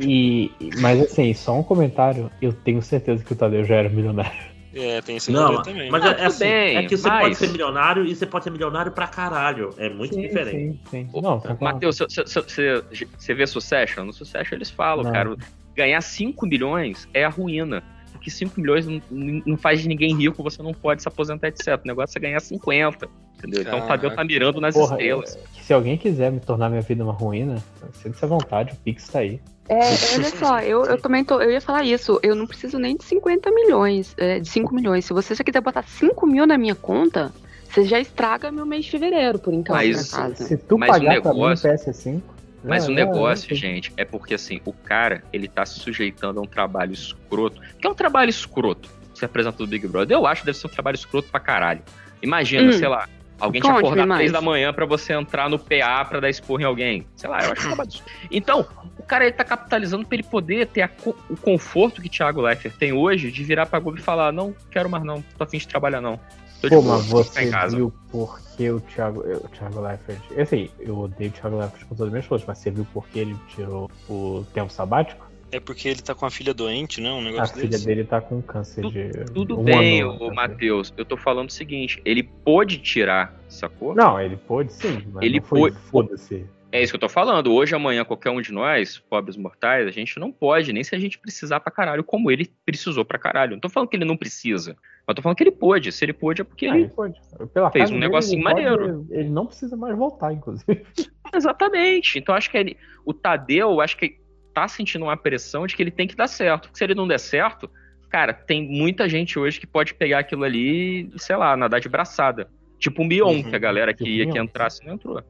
E, 0.00 0.50
e- 0.58 0.70
mas 0.80 0.98
assim, 1.00 1.34
só 1.34 1.58
um 1.58 1.62
comentário. 1.62 2.30
Eu 2.40 2.52
tenho 2.52 2.80
certeza 2.80 3.22
que 3.22 3.32
o 3.32 3.36
Tadeu 3.36 3.64
já 3.64 3.76
era 3.76 3.88
milionário. 3.90 4.32
É, 4.72 5.00
tem 5.02 5.16
esse 5.16 5.30
Não, 5.32 5.60
também. 5.62 5.90
mas 5.90 6.02
Não, 6.02 6.10
é, 6.12 6.24
assim, 6.26 6.44
bem, 6.44 6.76
é 6.76 6.82
que 6.84 6.96
você 6.96 7.08
mas- 7.08 7.20
pode 7.22 7.34
ser 7.36 7.48
milionário 7.50 8.04
e 8.06 8.14
você 8.14 8.24
pode 8.24 8.44
ser 8.44 8.50
milionário 8.50 8.92
pra 8.92 9.06
caralho. 9.08 9.70
É 9.76 9.88
muito 9.90 10.18
diferente. 10.18 10.78
Sim, 10.90 11.08
sim. 11.12 11.20
Não. 11.20 11.42
Matheus, 11.60 11.98
você 11.98 13.34
vê 13.34 13.46
Succession? 13.46 14.04
No 14.04 14.12
Succession 14.12 14.54
eles 14.56 14.70
falam, 14.70 15.04
Não. 15.04 15.12
cara, 15.12 15.36
ganhar 15.76 16.00
5 16.00 16.46
milhões 16.46 17.08
é 17.12 17.24
a 17.24 17.28
ruína. 17.28 17.82
Porque 18.20 18.30
5 18.30 18.60
milhões 18.60 18.86
não, 18.86 19.00
não 19.46 19.56
faz 19.56 19.80
de 19.80 19.88
ninguém 19.88 20.14
rico, 20.14 20.42
você 20.42 20.62
não 20.62 20.74
pode 20.74 21.00
se 21.00 21.08
aposentar, 21.08 21.48
etc. 21.48 21.80
O 21.82 21.88
negócio 21.88 22.18
é 22.18 22.20
ganhar 22.20 22.38
50. 22.38 23.08
Entendeu? 23.38 23.62
Então 23.62 23.78
o 23.78 23.86
Tadeu 23.86 24.14
tá 24.14 24.22
mirando 24.22 24.60
nas 24.60 24.74
Porra, 24.74 24.92
estrelas. 24.96 25.36
é, 25.36 25.62
se 25.62 25.72
alguém 25.72 25.96
quiser 25.96 26.30
me 26.30 26.38
tornar 26.38 26.68
minha 26.68 26.82
vida 26.82 27.02
uma 27.02 27.14
ruína, 27.14 27.56
sinta-se 27.94 28.22
à 28.22 28.28
vontade, 28.28 28.74
o 28.74 28.76
Pix 28.76 29.08
tá 29.08 29.20
aí. 29.20 29.40
É, 29.66 29.78
olha 29.78 30.28
só, 30.36 30.60
eu, 30.60 30.84
eu 30.84 31.00
também 31.00 31.24
tô, 31.24 31.40
eu 31.40 31.50
ia 31.50 31.60
falar 31.62 31.82
isso, 31.84 32.20
eu 32.22 32.34
não 32.34 32.46
preciso 32.46 32.78
nem 32.78 32.94
de 32.94 33.04
50 33.04 33.50
milhões, 33.50 34.14
é, 34.18 34.38
de 34.38 34.48
5 34.50 34.74
milhões. 34.74 35.06
Se 35.06 35.14
você 35.14 35.34
só 35.34 35.42
quiser 35.42 35.62
botar 35.62 35.82
5 35.84 36.26
mil 36.26 36.46
na 36.46 36.58
minha 36.58 36.74
conta, 36.74 37.32
você 37.70 37.84
já 37.84 37.98
estraga 37.98 38.50
meu 38.52 38.66
mês 38.66 38.84
de 38.84 38.90
fevereiro, 38.90 39.38
por 39.38 39.54
enquanto, 39.54 39.76
Mas- 39.78 40.12
na 40.12 40.18
casa. 40.18 40.44
Se 40.44 40.56
tu 40.58 40.76
Mas 40.76 40.90
o 40.90 40.92
pagar 40.92 41.22
pra 41.22 41.32
mim 41.32 41.38
no 41.38 41.44
negócio- 41.46 41.70
PS5. 41.70 42.20
Mas 42.62 42.86
o 42.88 42.92
negócio, 42.92 43.54
gente, 43.56 43.92
é 43.96 44.04
porque 44.04 44.34
assim, 44.34 44.60
o 44.64 44.72
cara, 44.72 45.22
ele 45.32 45.48
tá 45.48 45.64
se 45.64 45.80
sujeitando 45.80 46.40
a 46.40 46.42
um 46.42 46.46
trabalho 46.46 46.92
escroto. 46.92 47.60
Que 47.80 47.86
é 47.86 47.90
um 47.90 47.94
trabalho 47.94 48.28
escroto, 48.30 48.88
se 49.14 49.24
apresenta 49.24 49.56
do 49.58 49.66
Big 49.66 49.86
Brother. 49.86 50.16
Eu 50.16 50.26
acho 50.26 50.42
que 50.42 50.46
deve 50.46 50.58
ser 50.58 50.66
um 50.66 50.70
trabalho 50.70 50.94
escroto 50.94 51.28
pra 51.30 51.40
caralho. 51.40 51.82
Imagina, 52.22 52.68
Hum. 52.68 52.72
sei 52.72 52.86
lá, 52.88 53.08
alguém 53.38 53.62
te 53.62 53.70
acordar 53.70 54.06
mais. 54.06 54.18
três 54.18 54.32
da 54.32 54.42
manhã 54.42 54.72
pra 54.74 54.84
você 54.84 55.14
entrar 55.14 55.48
no 55.48 55.58
PA 55.58 56.04
pra 56.04 56.20
dar 56.20 56.28
esporro 56.28 56.60
em 56.60 56.64
alguém. 56.64 57.06
Sei 57.16 57.30
lá, 57.30 57.42
eu 57.44 57.52
acho 57.52 57.62
um 57.62 57.68
trabalho 57.68 57.88
escroto. 57.88 58.12
Então, 58.30 58.66
o 58.98 59.02
cara 59.02 59.24
ele 59.24 59.32
tá 59.32 59.42
capitalizando 59.44 60.04
pra 60.06 60.16
ele 60.16 60.22
poder 60.24 60.66
ter 60.66 60.86
co- 60.88 61.16
o 61.30 61.36
conforto 61.36 62.02
que 62.02 62.10
Thiago 62.10 62.42
Leifert 62.42 62.74
tem 62.76 62.92
hoje 62.92 63.30
de 63.30 63.42
virar 63.42 63.64
pra 63.66 63.78
Globo 63.78 63.98
e 63.98 64.02
falar: 64.02 64.32
não, 64.32 64.54
quero 64.70 64.90
mais 64.90 65.02
não, 65.02 65.22
tô 65.38 65.44
afim 65.44 65.56
de 65.56 65.66
trabalhar 65.66 66.02
não. 66.02 66.20
Tô 66.60 66.68
Pô, 66.68 66.82
boa, 66.82 66.98
mas 66.98 67.06
você 67.06 67.50
viu 67.70 67.92
por 68.10 68.38
que 68.56 68.70
o 68.70 68.80
Thiago, 68.80 69.22
eu- 69.22 69.38
o 69.38 69.48
Thiago 69.48 69.80
Leifert. 69.80 70.20
Assim, 70.38 70.68
eu 70.78 70.98
odeio 70.98 71.30
o 71.30 71.32
Thiago 71.32 71.56
Leifert 71.58 71.82
com 71.86 71.94
todas 71.94 72.06
as 72.08 72.10
minhas 72.12 72.26
forças, 72.26 72.46
mas 72.46 72.58
você 72.58 72.70
viu 72.70 72.86
por 72.92 73.08
que 73.08 73.18
ele 73.18 73.36
tirou 73.48 73.90
o 74.08 74.44
tempo 74.52 74.70
sabático? 74.70 75.26
É 75.52 75.58
porque 75.58 75.88
ele 75.88 76.00
tá 76.02 76.14
com 76.14 76.26
a 76.26 76.30
filha 76.30 76.52
doente, 76.54 77.00
não? 77.00 77.16
Um 77.16 77.20
A 77.20 77.24
negócio 77.24 77.54
filha 77.56 77.68
desse. 77.70 77.86
dele 77.86 78.04
tá 78.04 78.20
com 78.20 78.40
câncer 78.42 78.84
de. 78.90 79.10
Tudo 79.32 79.58
um 79.58 79.64
bem, 79.64 80.02
ano, 80.02 80.16
ô 80.20 80.28
tá? 80.28 80.34
Matheus. 80.34 80.92
Eu 80.96 81.04
tô 81.04 81.16
falando 81.16 81.48
o 81.48 81.52
seguinte: 81.52 82.00
ele 82.04 82.22
pôde 82.22 82.78
tirar, 82.78 83.34
sacou? 83.48 83.94
Não, 83.94 84.20
ele 84.20 84.36
pôde 84.36 84.72
sim, 84.72 85.02
mas 85.12 85.24
Ele 85.24 85.40
não 85.40 85.46
foi 85.46 85.60
pôde- 85.60 85.76
foda-se. 85.86 86.46
É 86.72 86.80
isso 86.80 86.92
que 86.92 86.96
eu 86.96 87.00
tô 87.00 87.08
falando. 87.08 87.52
Hoje, 87.52 87.74
amanhã, 87.74 88.04
qualquer 88.04 88.30
um 88.30 88.40
de 88.40 88.52
nós, 88.52 88.98
pobres 88.98 89.36
mortais, 89.36 89.86
a 89.88 89.90
gente 89.90 90.18
não 90.20 90.30
pode, 90.30 90.72
nem 90.72 90.84
se 90.84 90.94
a 90.94 90.98
gente 91.00 91.18
precisar 91.18 91.58
pra 91.60 91.72
caralho, 91.72 92.04
como 92.04 92.30
ele 92.30 92.48
precisou 92.64 93.04
pra 93.04 93.18
caralho. 93.18 93.52
Não 93.52 93.60
tô 93.60 93.68
falando 93.68 93.88
que 93.88 93.96
ele 93.96 94.04
não 94.04 94.16
precisa, 94.16 94.76
mas 95.06 95.14
tô 95.16 95.20
falando 95.22 95.36
que 95.36 95.42
ele 95.42 95.50
pôde. 95.50 95.90
Se 95.90 96.04
ele 96.04 96.12
pôde, 96.12 96.42
é 96.42 96.44
porque 96.44 96.66
Ah, 96.66 96.76
ele. 96.78 96.90
ele 96.98 97.70
fez 97.72 97.90
um 97.90 97.98
negocinho 97.98 98.42
pode- 98.44 98.54
maneiro. 98.62 99.06
ele 99.10 99.28
não 99.28 99.46
precisa 99.46 99.76
mais 99.76 99.96
voltar, 99.96 100.32
inclusive. 100.32 100.84
Exatamente. 101.34 102.18
Então 102.18 102.34
acho 102.34 102.48
que 102.50 102.56
ele, 102.56 102.76
o 103.04 103.12
Tadeu, 103.12 103.80
acho 103.80 103.96
que 103.96 104.18
tá 104.54 104.68
sentindo 104.68 105.04
uma 105.04 105.16
pressão 105.16 105.66
de 105.66 105.74
que 105.74 105.82
ele 105.82 105.90
tem 105.90 106.06
que 106.06 106.14
dar 106.16 106.28
certo. 106.28 106.62
Porque 106.68 106.78
se 106.78 106.84
ele 106.84 106.94
não 106.94 107.06
der 107.08 107.18
certo, 107.18 107.68
cara, 108.08 108.32
tem 108.32 108.68
muita 108.68 109.08
gente 109.08 109.38
hoje 109.38 109.58
que 109.58 109.66
pode 109.66 109.94
pegar 109.94 110.20
aquilo 110.20 110.44
ali 110.44 111.08
e, 111.14 111.18
sei 111.18 111.34
lá, 111.36 111.56
nadar 111.56 111.80
de 111.80 111.88
braçada. 111.88 112.48
Tipo 112.78 113.02
o 113.02 113.04
Mion, 113.04 113.26
Uhum. 113.28 113.42
que 113.42 113.56
a 113.56 113.58
galera 113.58 113.92
que 113.92 114.04
Tipo 114.04 114.16
ia 114.16 114.26
que 114.30 114.38
entrasse 114.38 114.84
não 114.86 114.94
entrou. 114.94 115.20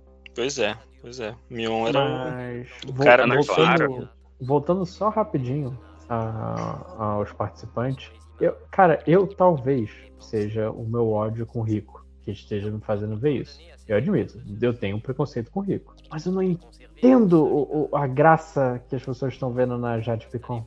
Pois 0.40 0.58
é, 0.58 0.74
pois 1.02 1.20
é. 1.20 1.34
Mion 1.50 1.86
era 1.86 2.02
Mas, 2.02 2.66
o 2.88 2.94
cara 2.94 3.26
na 3.26 3.34
voltando- 3.34 3.56
voltando, 3.86 4.08
voltando 4.40 4.86
só 4.86 5.10
rapidinho 5.10 5.78
a- 6.08 6.94
aos 6.98 7.30
participantes, 7.32 8.10
eu, 8.40 8.56
cara, 8.70 9.02
eu 9.06 9.26
talvez 9.26 9.90
seja 10.18 10.70
o 10.70 10.88
meu 10.88 11.10
ódio 11.12 11.44
com 11.44 11.60
o 11.60 11.62
rico 11.62 12.02
que 12.24 12.30
esteja 12.30 12.70
me 12.70 12.80
fazendo 12.80 13.18
ver 13.18 13.32
isso. 13.42 13.60
Eu 13.86 13.98
admito, 13.98 14.40
eu 14.62 14.72
tenho 14.72 14.96
um 14.96 15.00
preconceito 15.00 15.50
com 15.50 15.60
o 15.60 15.62
rico. 15.62 15.94
Mas 16.10 16.24
eu 16.24 16.32
não 16.32 16.42
entendo 16.42 17.44
o- 17.44 17.88
o- 17.90 17.96
a 17.96 18.06
graça 18.06 18.82
que 18.88 18.96
as 18.96 19.02
pessoas 19.04 19.34
estão 19.34 19.52
vendo 19.52 19.76
na 19.76 20.00
Jade 20.00 20.26
Picon. 20.28 20.64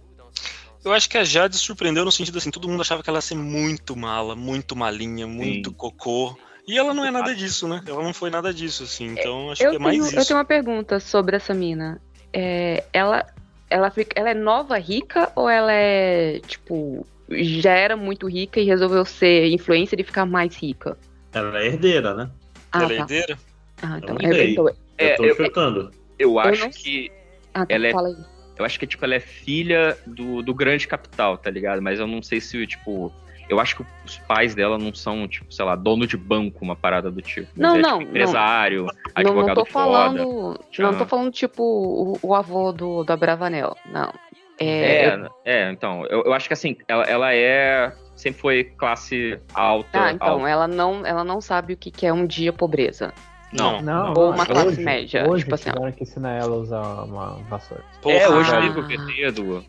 Eu 0.86 0.92
acho 0.92 1.10
que 1.10 1.18
a 1.18 1.24
Jade 1.24 1.58
surpreendeu 1.58 2.06
no 2.06 2.12
sentido 2.12 2.38
assim, 2.38 2.52
todo 2.52 2.68
mundo 2.68 2.82
achava 2.82 3.02
que 3.02 3.10
ela 3.10 3.18
ia 3.18 3.22
ser 3.22 3.36
muito 3.36 3.96
mala, 3.96 4.36
muito 4.36 4.76
malinha, 4.76 5.26
muito 5.26 5.74
cocô. 5.74 6.38
E 6.68 6.78
ela 6.78 6.94
não 6.94 7.04
é 7.06 7.12
nada 7.12 7.36
disso, 7.36 7.68
né? 7.68 7.82
Ela 7.86 8.02
não 8.02 8.14
foi 8.14 8.30
nada 8.30 8.54
disso, 8.54 8.84
assim. 8.84 9.08
Então 9.18 9.52
acho 9.52 9.64
Eu 9.64 9.72
que 9.72 9.76
é 9.76 9.80
mais 9.80 9.96
tenho, 9.96 10.08
isso. 10.08 10.20
eu 10.20 10.26
tenho 10.26 10.38
uma 10.40 10.46
pergunta 10.46 11.00
sobre 11.00 11.36
essa 11.36 11.54
mina. 11.54 12.02
É, 12.32 12.84
ela, 12.94 13.26
ela, 13.70 13.92
fica- 13.92 14.20
ela 14.20 14.30
é 14.30 14.34
nova 14.34 14.78
rica 14.78 15.32
ou 15.36 15.50
ela 15.50 15.72
é, 15.74 16.40
tipo, 16.48 17.06
já 17.30 17.74
era 17.74 17.98
muito 17.98 18.28
rica 18.28 18.60
e 18.60 18.64
resolveu 18.66 19.04
ser 19.06 19.48
influencer 19.52 20.00
e 20.00 20.04
ficar 20.04 20.26
mais 20.26 20.56
rica? 20.56 20.98
Ela 21.34 21.60
é 21.62 21.68
herdeira, 21.68 22.14
né? 22.14 22.30
Ah, 22.72 22.84
Ela 22.84 22.94
é 22.94 22.96
tá. 22.96 23.02
herdeira? 23.02 23.38
Ah, 23.82 23.98
então, 23.98 24.18
Eu 24.22 24.50
então, 24.50 24.70
É, 24.98 25.14
eu 25.14 25.16
tô 25.18 25.26
eu- 25.26 25.36
chutando. 25.36 25.92
Eu 26.18 26.40
acho 26.40 26.62
não 26.62 26.70
que 26.70 27.12
ah, 27.54 27.66
tá, 27.66 27.74
ela 27.74 27.88
é- 27.88 27.92
fala 27.92 28.08
aí. 28.08 28.16
Eu 28.56 28.64
acho 28.64 28.80
que, 28.80 28.86
tipo, 28.86 29.04
ela 29.04 29.16
é 29.16 29.20
filha 29.20 29.98
do, 30.06 30.44
do 30.44 30.54
grande 30.54 30.88
capital, 30.88 31.38
tá 31.40 31.50
ligado? 31.50 31.82
Mas 31.82 32.00
eu 32.00 32.06
não 32.08 32.22
sei 32.22 32.40
se, 32.40 32.66
tipo. 32.68 33.12
Eu 33.50 33.60
acho 33.60 33.76
que 33.78 33.86
os 34.06 34.18
pais 34.20 34.56
dela 34.56 34.78
não 34.78 34.94
são, 34.94 35.28
tipo, 35.28 35.54
sei 35.54 35.66
lá, 35.66 35.76
dono 35.76 36.08
de 36.08 36.16
banco, 36.18 36.60
uma 36.64 36.76
parada 36.76 37.12
do 37.12 37.22
tipo. 37.22 37.48
Não, 37.56 37.76
é, 37.76 37.80
não, 37.80 38.00
tipo, 38.00 38.10
empresário, 38.12 38.84
Não, 38.86 38.92
advogado 39.16 39.48
não 39.48 39.54
tô 39.56 39.66
foda. 39.66 39.86
falando. 39.92 40.60
Já. 40.72 40.84
Não 40.92 40.98
tô 40.98 41.06
falando, 41.06 41.32
tipo, 41.32 41.62
o, 41.64 42.18
o 42.22 42.34
avô 42.34 42.72
do, 42.72 43.04
da 43.04 43.18
Bravanel. 43.18 43.76
Não. 43.92 44.12
É, 44.60 45.06
É, 45.08 45.30
é, 45.46 45.72
então, 45.72 46.06
eu, 46.08 46.24
eu 46.24 46.34
acho 46.34 46.48
que 46.48 46.54
assim, 46.54 46.78
ela, 46.88 47.04
ela 47.04 47.34
é. 47.34 47.94
Sempre 48.16 48.40
foi 48.42 48.64
classe 48.64 49.40
alta. 49.56 49.90
Ah, 50.06 50.12
então, 50.12 50.28
alta. 50.28 50.48
ela 50.50 50.68
não, 50.68 51.04
ela 51.06 51.24
não 51.24 51.42
sabe 51.42 51.74
o 51.74 51.78
que, 51.78 51.90
que 51.90 52.06
é 52.06 52.14
um 52.14 52.28
dia 52.28 52.54
pobreza. 52.54 53.12
Não. 53.52 53.82
Não, 53.82 54.10
Ou 54.14 54.28
não, 54.28 54.36
uma 54.36 54.46
classe 54.46 54.68
hoje, 54.68 54.82
média, 54.84 55.28
Hoje 55.30 55.44
tipo 55.44 55.56
assim, 55.56 55.72
tiveram 55.72 55.92
que 55.92 56.04
ensinar 56.04 56.34
ela 56.34 56.56
a 56.56 56.60
usar 56.60 56.82
uma 57.04 57.36
vassoura. 57.50 57.84
é, 58.06 58.30
hoje 58.30 58.52
Ah. 58.56 58.66
eu 58.66 58.74
no 58.74 58.88
PT 58.88 59.32
do 59.32 59.64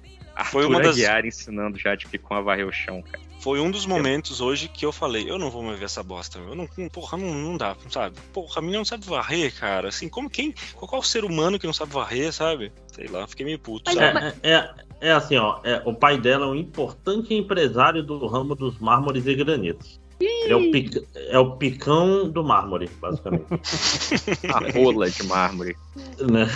Foi 0.45 0.63
Arthur 0.63 0.67
uma 0.71 0.81
das- 0.83 0.95
Aguiar 0.97 1.25
ensinando 1.25 1.79
já 1.79 1.95
de 1.95 2.07
como 2.19 2.39
a 2.41 2.43
varrer 2.43 2.67
o 2.67 2.73
chão, 2.73 3.03
cara. 3.03 3.24
Foi 3.45 3.61
um 3.61 3.71
dos 3.71 3.85
momentos 3.85 4.41
hoje 4.41 4.69
que 4.69 4.87
eu 4.87 4.91
falei, 4.91 5.31
eu 5.31 5.39
não 5.39 5.51
vou 5.51 5.63
mais 5.63 5.79
ver 5.79 5.85
essa 5.85 6.03
bosta. 6.03 6.39
Eu 6.39 6.55
não, 6.55 6.67
porra, 6.91 7.19
não, 7.19 7.35
não 7.35 7.59
dá, 7.59 7.77
sabe? 7.91 8.17
Porra, 8.33 8.55
a 8.57 8.61
menina 8.63 8.79
não 8.79 8.87
sabe 8.87 9.05
varrer, 9.05 9.55
cara. 9.55 9.89
Assim, 9.89 10.09
como 10.09 10.31
quem. 10.31 10.55
Qual 10.75 10.91
é 10.95 10.97
o 10.97 11.03
ser 11.03 11.27
humano 11.27 11.59
que 11.59 11.67
não 11.67 11.75
sabe 11.75 11.93
varrer, 11.93 12.33
sabe? 12.33 12.73
Sei 12.87 13.07
lá, 13.07 13.27
fiquei 13.27 13.45
meio 13.45 13.59
puto, 13.59 13.93
sabe? 13.93 14.35
É, 14.43 14.51
é, 14.51 14.75
é 14.99 15.13
assim, 15.13 15.37
ó. 15.37 15.61
é, 15.63 15.83
o 15.85 15.93
pai 15.93 16.19
dela 16.19 16.47
é 16.47 16.49
um 16.49 16.55
importante 16.55 17.35
empresário 17.35 18.03
do 18.03 18.27
ramo 18.27 18.55
dos 18.55 18.79
mármores 18.79 19.27
e 19.27 19.35
granitos. 19.35 20.01
Ele 20.27 20.53
é 20.53 20.57
o, 20.57 21.07
é 21.35 21.39
o 21.39 21.57
picão 21.57 22.29
do 22.29 22.43
mármore, 22.45 22.89
basicamente. 23.01 23.45
A 24.53 24.73
rola 24.79 25.11
de 25.11 25.23
mármore. 25.25 25.77
né? 26.21 26.47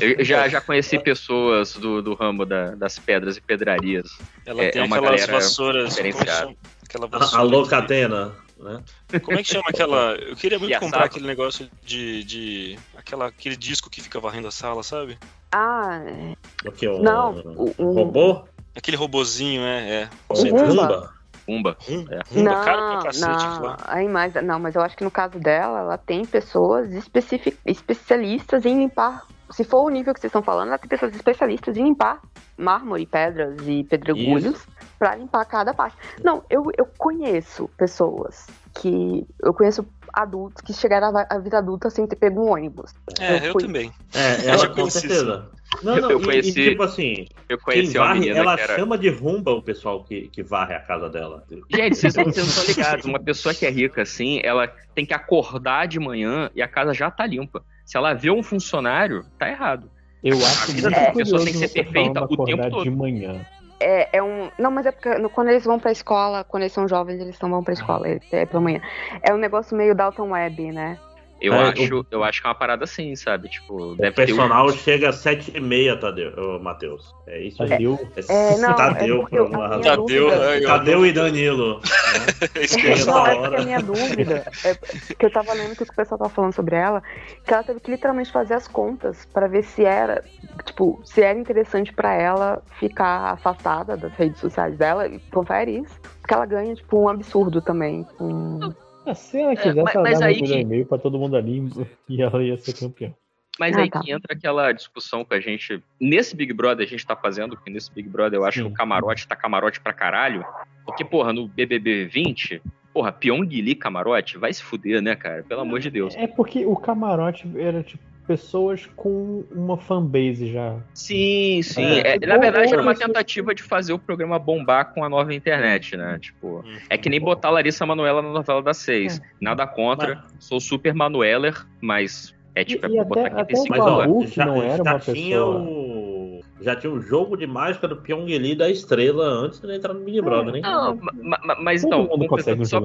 Eu 0.00 0.24
já, 0.24 0.48
já 0.48 0.60
conheci 0.60 0.98
pessoas 0.98 1.74
do, 1.74 2.02
do 2.02 2.14
ramo 2.14 2.44
da- 2.44 2.74
das 2.74 2.98
pedras 2.98 3.36
e 3.36 3.40
pedrarias. 3.40 4.06
Ela 4.44 4.64
É- 4.64 4.70
tem 4.70 4.82
é 4.82 4.84
uma 4.84 4.96
aquelas 4.96 5.26
vassouras. 5.26 5.94
Chama? 5.94 6.54
Aquela 6.84 7.06
A, 7.06 7.08
vassoura. 7.08 7.38
a 7.38 7.42
Locatena, 7.44 8.32
né? 8.58 8.82
Como 9.22 9.38
é 9.38 9.42
que 9.42 9.48
chama 9.48 9.64
aquela. 9.68 10.14
Eu 10.16 10.36
queria 10.36 10.58
muito 10.58 10.78
comprar 10.78 11.04
aquele 11.04 11.26
negócio 11.26 11.68
de. 11.84 12.24
de 12.24 12.78
aquela, 12.96 13.26
aquele 13.26 13.56
disco 13.56 13.88
que 13.88 14.00
fica 14.02 14.18
varrendo 14.20 14.48
a 14.48 14.50
sala, 14.50 14.82
sabe? 14.82 15.16
Ah, 15.52 16.00
é. 16.04 16.68
O 16.68 16.72
que? 16.72 16.88
Um, 16.88 17.00
Não, 17.02 17.32
o- 17.56 17.74
o- 17.78 17.92
robô? 17.92 18.44
Aquele 18.74 18.96
robozinho, 18.96 19.62
é. 19.62 20.02
é. 20.02 20.10
O 20.28 20.36
Sei 20.36 20.50
Rumba. 20.50 21.12
Rumba? 21.50 21.76
Rumba. 21.80 22.00
Rumba, 22.00 22.14
É. 22.14 22.34
Rumba, 22.34 22.50
não, 22.50 22.64
caro 22.64 22.80
pra 22.80 23.02
cacete 23.04 23.26
não, 23.60 23.76
aí 23.86 24.08
mais, 24.08 24.34
não, 24.34 24.58
mas 24.58 24.74
eu 24.74 24.82
acho 24.82 24.96
que 24.96 25.04
no 25.04 25.10
caso 25.10 25.38
dela, 25.38 25.80
ela 25.80 25.98
tem 25.98 26.24
pessoas 26.24 26.92
especifi- 26.92 27.58
especialistas 27.66 28.64
em 28.64 28.78
limpar. 28.78 29.26
Se 29.50 29.64
for 29.64 29.82
o 29.82 29.88
nível 29.88 30.14
que 30.14 30.20
vocês 30.20 30.28
estão 30.30 30.42
falando, 30.42 30.68
ela 30.68 30.78
tem 30.78 30.88
pessoas 30.88 31.14
especialistas 31.14 31.76
em 31.76 31.82
limpar 31.82 32.20
mármore, 32.56 33.04
pedras 33.06 33.56
e 33.66 33.82
pedregulhos 33.84 34.64
pra 34.98 35.16
limpar 35.16 35.44
cada 35.46 35.74
parte. 35.74 35.96
Não, 36.22 36.44
eu, 36.48 36.64
eu 36.78 36.86
conheço 36.96 37.68
pessoas 37.76 38.46
que. 38.74 39.26
Eu 39.42 39.52
conheço 39.52 39.84
adultos 40.12 40.62
que 40.62 40.72
chegaram 40.72 41.12
à 41.28 41.38
vida 41.38 41.58
adulta 41.58 41.88
sem 41.90 42.06
ter 42.06 42.16
pego 42.16 42.44
um 42.46 42.52
ônibus. 42.52 42.92
É, 43.18 43.48
eu 43.48 43.52
fui- 43.52 43.62
também. 43.64 43.92
É, 44.14 44.44
Eu 44.44 44.48
ela 44.50 44.58
já 44.58 44.68
com 44.68 44.74
conheci 44.74 45.00
certeza. 45.00 45.48
Não, 45.84 45.94
Eu- 45.96 46.02
não, 46.02 46.10
eu 46.10 46.20
e- 46.20 46.24
conheci- 46.24 46.60
e, 46.60 46.70
tipo 46.70 46.82
assim, 46.82 47.26
Eu 47.48 47.58
conheci 47.58 47.96
uma 47.96 48.06
varre, 48.08 48.20
menina 48.20 48.38
ela 48.38 48.56
que 48.56 48.62
era. 48.62 48.74
chama 48.76 48.98
de 48.98 49.08
rumba 49.08 49.52
o 49.52 49.62
pessoal 49.62 50.02
que, 50.02 50.28
que 50.28 50.42
varre 50.42 50.74
a 50.74 50.80
casa 50.80 51.08
dela. 51.08 51.44
Gente, 51.70 51.96
vocês 51.96 52.14
não, 52.16 52.24
vocês 52.24 52.36
não 52.38 52.44
estão 52.44 52.64
ligados. 52.64 53.04
Uma 53.06 53.20
pessoa 53.20 53.54
que 53.54 53.64
é 53.64 53.70
rica 53.70 54.02
assim, 54.02 54.40
ela 54.42 54.66
tem 54.94 55.06
que 55.06 55.14
acordar 55.14 55.86
de 55.86 56.00
manhã 56.00 56.50
e 56.54 56.60
a 56.62 56.66
casa 56.68 56.92
já 56.92 57.08
tá 57.10 57.24
limpa. 57.24 57.62
Se 57.86 57.96
ela 57.96 58.12
vê 58.14 58.30
um 58.30 58.42
funcionário, 58.42 59.24
tá 59.38 59.48
errado. 59.48 59.88
Eu 60.22 60.36
acho 60.44 60.72
vida 60.72 60.90
muito 60.90 61.00
da 61.06 61.12
pessoa 61.12 61.44
tem 61.44 61.52
que 61.52 61.58
ser 61.60 61.68
perfeita 61.68 62.20
o 62.24 62.28
tempo 62.28 62.34
acordar 62.34 62.70
todo. 62.70 62.82
de 62.82 62.90
manhã. 62.90 63.40
É, 63.80 64.18
é 64.18 64.22
um. 64.22 64.50
Não, 64.58 64.70
mas 64.70 64.86
é 64.86 64.92
porque 64.92 65.10
quando 65.30 65.48
eles 65.48 65.64
vão 65.64 65.78
pra 65.78 65.90
escola, 65.90 66.44
quando 66.44 66.64
eles 66.64 66.72
são 66.72 66.86
jovens, 66.86 67.20
eles 67.20 67.38
não 67.40 67.50
vão 67.50 67.64
pra 67.64 67.72
escola, 67.72 68.06
é, 68.08 68.20
é 68.30 68.46
pela 68.46 68.60
manhã. 68.60 68.80
É 69.22 69.32
um 69.32 69.38
negócio 69.38 69.76
meio 69.76 69.94
Dalton 69.94 70.30
Web, 70.30 70.70
né? 70.72 70.98
Eu, 71.40 71.54
É, 71.54 71.68
acho, 71.70 72.06
eu 72.10 72.22
acho 72.22 72.40
que 72.40 72.46
é 72.46 72.50
uma 72.50 72.54
parada 72.54 72.84
assim, 72.84 73.16
sabe? 73.16 73.48
Tipo, 73.48 73.94
O 73.94 74.12
personal 74.14 74.66
um... 74.66 74.72
chega 74.72 75.08
às 75.08 75.16
sete 75.16 75.56
e 75.56 75.60
meia, 75.60 75.96
Tadeu, 75.96 76.32
ô, 76.36 76.58
Matheus. 76.58 77.14
É 77.26 77.40
isso 77.40 77.62
aí. 77.62 77.70
Tadeu? 77.70 78.12
É, 78.28 78.56
não, 78.60 78.74
Tadeu, 78.74 79.16
é 79.16 79.20
porque 79.20 79.36
por 79.36 79.46
eu-. 79.46 79.82
Tadeu, 79.82 79.96
dúvida- 79.96 80.38
né? 80.38 80.58
eu- 80.58 80.66
Tadeu 80.66 81.06
e 81.06 81.12
Danilo. 81.12 81.76
Né? 81.76 81.80
Não, 83.06 83.26
é 83.26 83.34
hora. 83.34 83.40
porque 83.40 83.56
a 83.56 83.62
minha 83.64 83.80
dúvida 83.80 84.44
é 84.64 84.74
que 85.18 85.26
eu 85.26 85.30
tava 85.30 85.52
lendo 85.54 85.72
o 85.72 85.76
que 85.76 85.82
o 85.84 85.94
pessoal 85.94 86.18
tava 86.18 86.30
falando 86.30 86.52
sobre 86.52 86.76
ela, 86.76 87.02
que 87.46 87.52
ela 87.54 87.62
teve 87.62 87.80
que 87.80 87.90
literalmente 87.90 88.30
fazer 88.30 88.54
as 88.54 88.66
contas 88.68 89.24
pra 89.32 89.46
ver 89.46 89.62
se 89.62 89.84
era, 89.84 90.22
tipo, 90.64 91.00
se 91.04 91.22
era 91.22 91.38
interessante 91.38 91.92
pra 91.92 92.12
ela 92.14 92.62
ficar 92.78 93.32
afastada 93.32 93.96
das 93.96 94.12
redes 94.14 94.40
sociais 94.40 94.76
dela, 94.76 95.06
e 95.06 95.18
confere 95.32 95.78
isso, 95.78 95.94
porque 96.20 96.34
ela 96.34 96.46
ganha, 96.46 96.74
tipo, 96.74 96.98
um 96.98 97.08
absurdo 97.08 97.60
também. 97.62 98.04
com- 98.18 98.72
Ah, 99.10 99.14
se 99.14 99.38
ela 99.40 99.56
quisesse, 99.56 99.76
mas- 99.82 99.94
ela 99.94 100.04
mas 100.04 100.18
dava 100.20 100.30
aí 100.32 100.40
um 100.42 100.46
e 100.60 100.64
meio 100.64 100.86
pra 100.86 100.98
todo 100.98 101.18
mundo 101.18 101.36
ali 101.36 101.68
e 102.08 102.22
ela 102.22 102.42
ia 102.42 102.56
ser 102.58 102.72
campeã. 102.78 103.12
Mas 103.58 103.76
Ah, 103.76 103.82
aí 103.82 103.90
tá. 103.90 104.00
que 104.00 104.10
entra 104.10 104.34
aquela 104.34 104.72
discussão 104.72 105.24
que 105.24 105.34
a 105.34 105.40
gente. 105.40 105.82
Nesse 106.00 106.34
Big 106.34 106.52
Brother 106.52 106.86
a 106.86 106.88
gente 106.88 107.06
tá 107.06 107.14
fazendo, 107.14 107.56
porque 107.56 107.70
nesse 107.70 107.92
Big 107.92 108.08
Brother 108.08 108.38
eu 108.38 108.44
acho 108.44 108.58
Sim. 108.60 108.66
que 108.66 108.70
o 108.72 108.74
camarote 108.74 109.28
tá 109.28 109.36
camarote 109.36 109.80
pra 109.80 109.92
caralho. 109.92 110.44
Porque, 110.86 111.04
porra, 111.04 111.32
no 111.32 111.46
BBB 111.46 112.06
20, 112.06 112.62
porra, 112.94 113.12
Pyong 113.12 113.46
Lee 113.46 113.74
camarote, 113.74 114.38
vai 114.38 114.52
se 114.52 114.62
fuder, 114.62 115.02
né, 115.02 115.14
cara? 115.14 115.42
Pelo 115.42 115.60
amor 115.60 115.78
de 115.80 115.90
Deus. 115.90 116.14
É 116.16 116.26
porque 116.26 116.64
o 116.64 116.74
camarote 116.76 117.46
era 117.58 117.82
tipo 117.82 118.02
pessoas 118.30 118.86
com 118.94 119.42
uma 119.50 119.76
fanbase 119.76 120.52
já. 120.52 120.76
Sim, 120.94 121.60
sim. 121.64 121.82
É, 121.82 122.10
É, 122.10 122.12
tipo, 122.12 122.26
na 122.28 122.38
verdade, 122.38 122.72
era 122.72 122.80
uma 122.80 122.94
tentativa 122.94 123.52
de 123.52 123.60
fazer 123.60 123.92
o 123.92 123.98
programa 123.98 124.38
bombar 124.38 124.94
com 124.94 125.02
a 125.02 125.08
nova 125.08 125.34
internet, 125.34 125.96
né? 125.96 126.16
Tipo, 126.20 126.58
Uhum. 126.58 126.78
é 126.88 126.96
que 126.96 127.10
nem 127.10 127.20
botar 127.20 127.48
a 127.48 127.50
Larissa 127.50 127.84
Manoela 127.84 128.22
na 128.22 128.28
novela 128.30 128.62
das 128.62 128.76
seis. 128.76 129.20
Nada 129.40 129.66
contra, 129.66 130.22
sou 130.38 130.60
super 130.60 130.94
Manueller, 130.94 131.66
mas 131.80 132.32
é 132.54 132.62
tipo, 132.64 132.86
E- 132.86 132.90
e 132.90 132.98
é 132.98 133.04
pra 133.04 133.08
botar 133.08 133.26
até- 133.40 133.44
quem 133.54 133.60
até 133.62 133.68
Mas 133.70 133.80
ó, 133.80 134.24
já, 134.26 134.46
não 134.46 134.62
era 134.62 134.76
já 134.76 134.82
uma 134.92 134.98
tinha 135.00 135.14
pessoa- 135.38 135.60
o. 135.60 136.40
Já 136.62 136.76
tinha 136.76 136.92
o 136.92 137.00
jogo 137.00 137.36
de 137.38 137.46
mágica 137.46 137.88
do 137.88 137.96
Pyong 137.96 138.26
Lee 138.26 138.54
da 138.54 138.68
estrela 138.68 139.24
antes 139.24 139.58
de 139.60 139.74
entrar 139.74 139.94
no 139.94 140.00
Big 140.04 140.20
Brother, 140.20 140.56
hein? 140.56 140.60
Não, 140.62 140.94
ma- 140.96 141.40
ma- 141.42 141.56
mas 141.58 141.80
Todo 141.82 142.02
então, 142.04 142.16
um 142.16 142.64
só, 142.66 142.80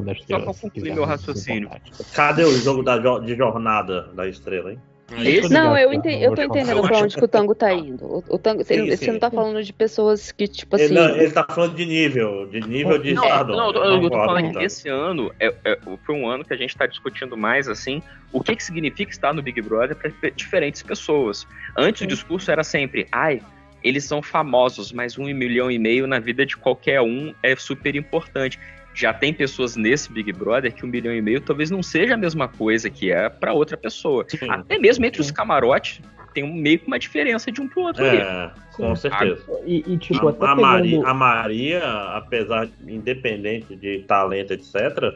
só 0.45 0.53
se 0.53 0.61
concluir 0.61 0.93
meu 0.93 1.01
mas 1.01 1.09
raciocínio. 1.09 1.67
simpático. 1.69 2.05
Cadê 2.15 2.45
o 2.45 2.51
jogo 2.57 2.81
da 2.81 2.97
de 3.19 3.35
jornada 3.35 4.03
da 4.15 4.27
estrela, 4.30 4.72
hein? 4.72 4.80
Esse- 5.23 5.53
Não, 5.53 5.77
eu, 5.77 5.91
ligado, 5.91 5.94
enten- 6.07 6.19
tá? 6.19 6.26
eu 6.26 6.34
tô 6.36 6.41
acho- 6.41 6.49
entendendo 6.49 6.82
pra 6.88 6.98
onde 6.98 7.15
que 7.15 7.23
o 7.23 7.27
tango 7.27 7.53
tá 7.53 7.72
indo. 7.72 8.06
O, 8.06 8.23
o 8.27 8.38
tango, 8.40 8.64
você, 8.64 8.73
Sim, 8.76 8.86
você 8.90 8.98
sim. 8.98 9.11
não 9.11 9.19
tá 9.19 9.30
falando 9.30 9.64
de 9.64 9.72
pessoas 9.72 10.32
que, 10.32 10.48
tipo 10.48 10.76
Ele, 10.77 10.84
assim. 10.86 10.94
não, 10.95 11.15
ele 11.18 11.32
tá 11.32 11.44
falando 11.48 11.76
de 11.76 11.86
nível, 11.86 12.48
de 12.48 12.60
nível 12.61 12.98
de 12.98 13.14
Não, 13.14 13.23
Stardom. 13.23 13.56
não, 13.56 13.68
eu 13.68 13.73
tô, 13.73 13.84
Eu 13.84 14.02
eu 14.02 14.10
tô 14.10 14.18
falando 14.18 14.52
tá? 14.53 14.60
que 14.60 14.65
esse 14.65 14.90
ano 14.90 15.32
é, 15.40 15.53
é- 15.64 15.80
foi 16.03 16.15
um 16.15 16.27
ano 16.27 16.44
que 16.44 16.53
a 16.53 16.57
gente 16.57 16.76
tá 16.76 16.88
discutindo 16.88 17.38
mais 17.38 17.68
assim 17.68 18.02
o 18.34 18.41
que, 18.41 18.56
que 18.56 18.64
significa 18.64 19.11
estar 19.11 19.32
no 19.32 19.44
Big 19.44 19.61
Brother 19.61 19.95
para 19.95 20.11
diferentes 20.32 20.82
pessoas. 20.82 21.45
Antes 21.77 22.02
o 22.02 22.07
discurso 22.07 22.49
era 22.52 22.64
sempre, 22.64 23.07
ai, 23.11 23.41
eles 23.84 24.03
são 24.06 24.19
famosos, 24.23 24.91
mas 24.91 25.15
um 25.19 25.26
milhão 25.26 25.69
e 25.69 25.77
meio 25.77 26.07
na 26.07 26.18
vida 26.18 26.44
de 26.48 26.57
qualquer 26.57 26.99
um 27.02 27.32
é 27.44 27.56
super 27.56 27.95
importante. 27.95 28.60
Já 28.95 29.13
tem 29.13 29.34
pessoas 29.34 29.76
nesse 29.76 30.11
Big 30.11 30.31
Brother 30.31 30.73
que 30.73 30.85
um 30.85 30.88
milhão 30.89 31.13
e 31.13 31.22
meio 31.22 31.41
talvez 31.41 31.69
não 31.69 31.84
seja 31.84 32.13
a 32.13 32.17
mesma 32.17 32.47
coisa 32.47 32.89
que 32.89 33.11
é 33.11 33.27
para 33.30 33.53
outra 33.53 33.76
pessoa. 33.76 34.26
Sim. 34.27 34.49
Até 34.49 34.80
mesmo 34.80 35.05
entre 35.05 35.19
os 35.19 35.30
camarotes 35.30 36.01
tem 36.34 36.43
um, 36.43 36.53
meio 36.53 36.80
que 36.80 36.88
uma 36.88 36.97
diferença 36.97 37.51
de 37.51 37.61
um 37.61 37.67
pro 37.67 37.81
outro 37.84 38.05
ali. 38.05 38.17
É, 38.17 38.51
com 38.73 38.95
certeza. 38.95 39.41
E, 39.65 39.84
e, 39.88 39.97
tipo, 39.97 40.27
A, 40.27 40.31
até 40.31 40.45
a 40.45 40.49
pegando... 40.55 40.61
Maria, 40.61 41.07
a 41.07 41.13
Maria, 41.13 41.84
apesar 42.15 42.67
de 42.67 42.93
independente 42.93 43.76
de 43.76 43.99
talento, 43.99 44.51
etc., 44.51 45.13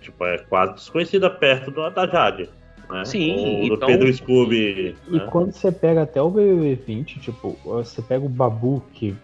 tipo, 0.00 0.24
é 0.24 0.38
quase 0.38 0.74
desconhecida 0.74 1.28
perto 1.30 1.70
do, 1.70 1.88
da 1.90 2.06
Jade. 2.06 2.48
Né? 2.88 3.04
Sim, 3.04 3.64
O, 3.64 3.68
do 3.70 3.74
então- 3.74 3.88
Pedro 3.88 4.12
Scooby. 4.12 4.94
E 5.08 5.16
né? 5.18 5.26
quando 5.30 5.50
você 5.52 5.72
pega 5.72 6.02
até 6.02 6.22
o 6.22 6.30
BBB 6.30 6.76
20, 6.86 7.18
tipo, 7.18 7.58
você 7.64 8.00
pega 8.00 8.24
o 8.24 8.28
Babu, 8.28 8.84
que 8.92 9.16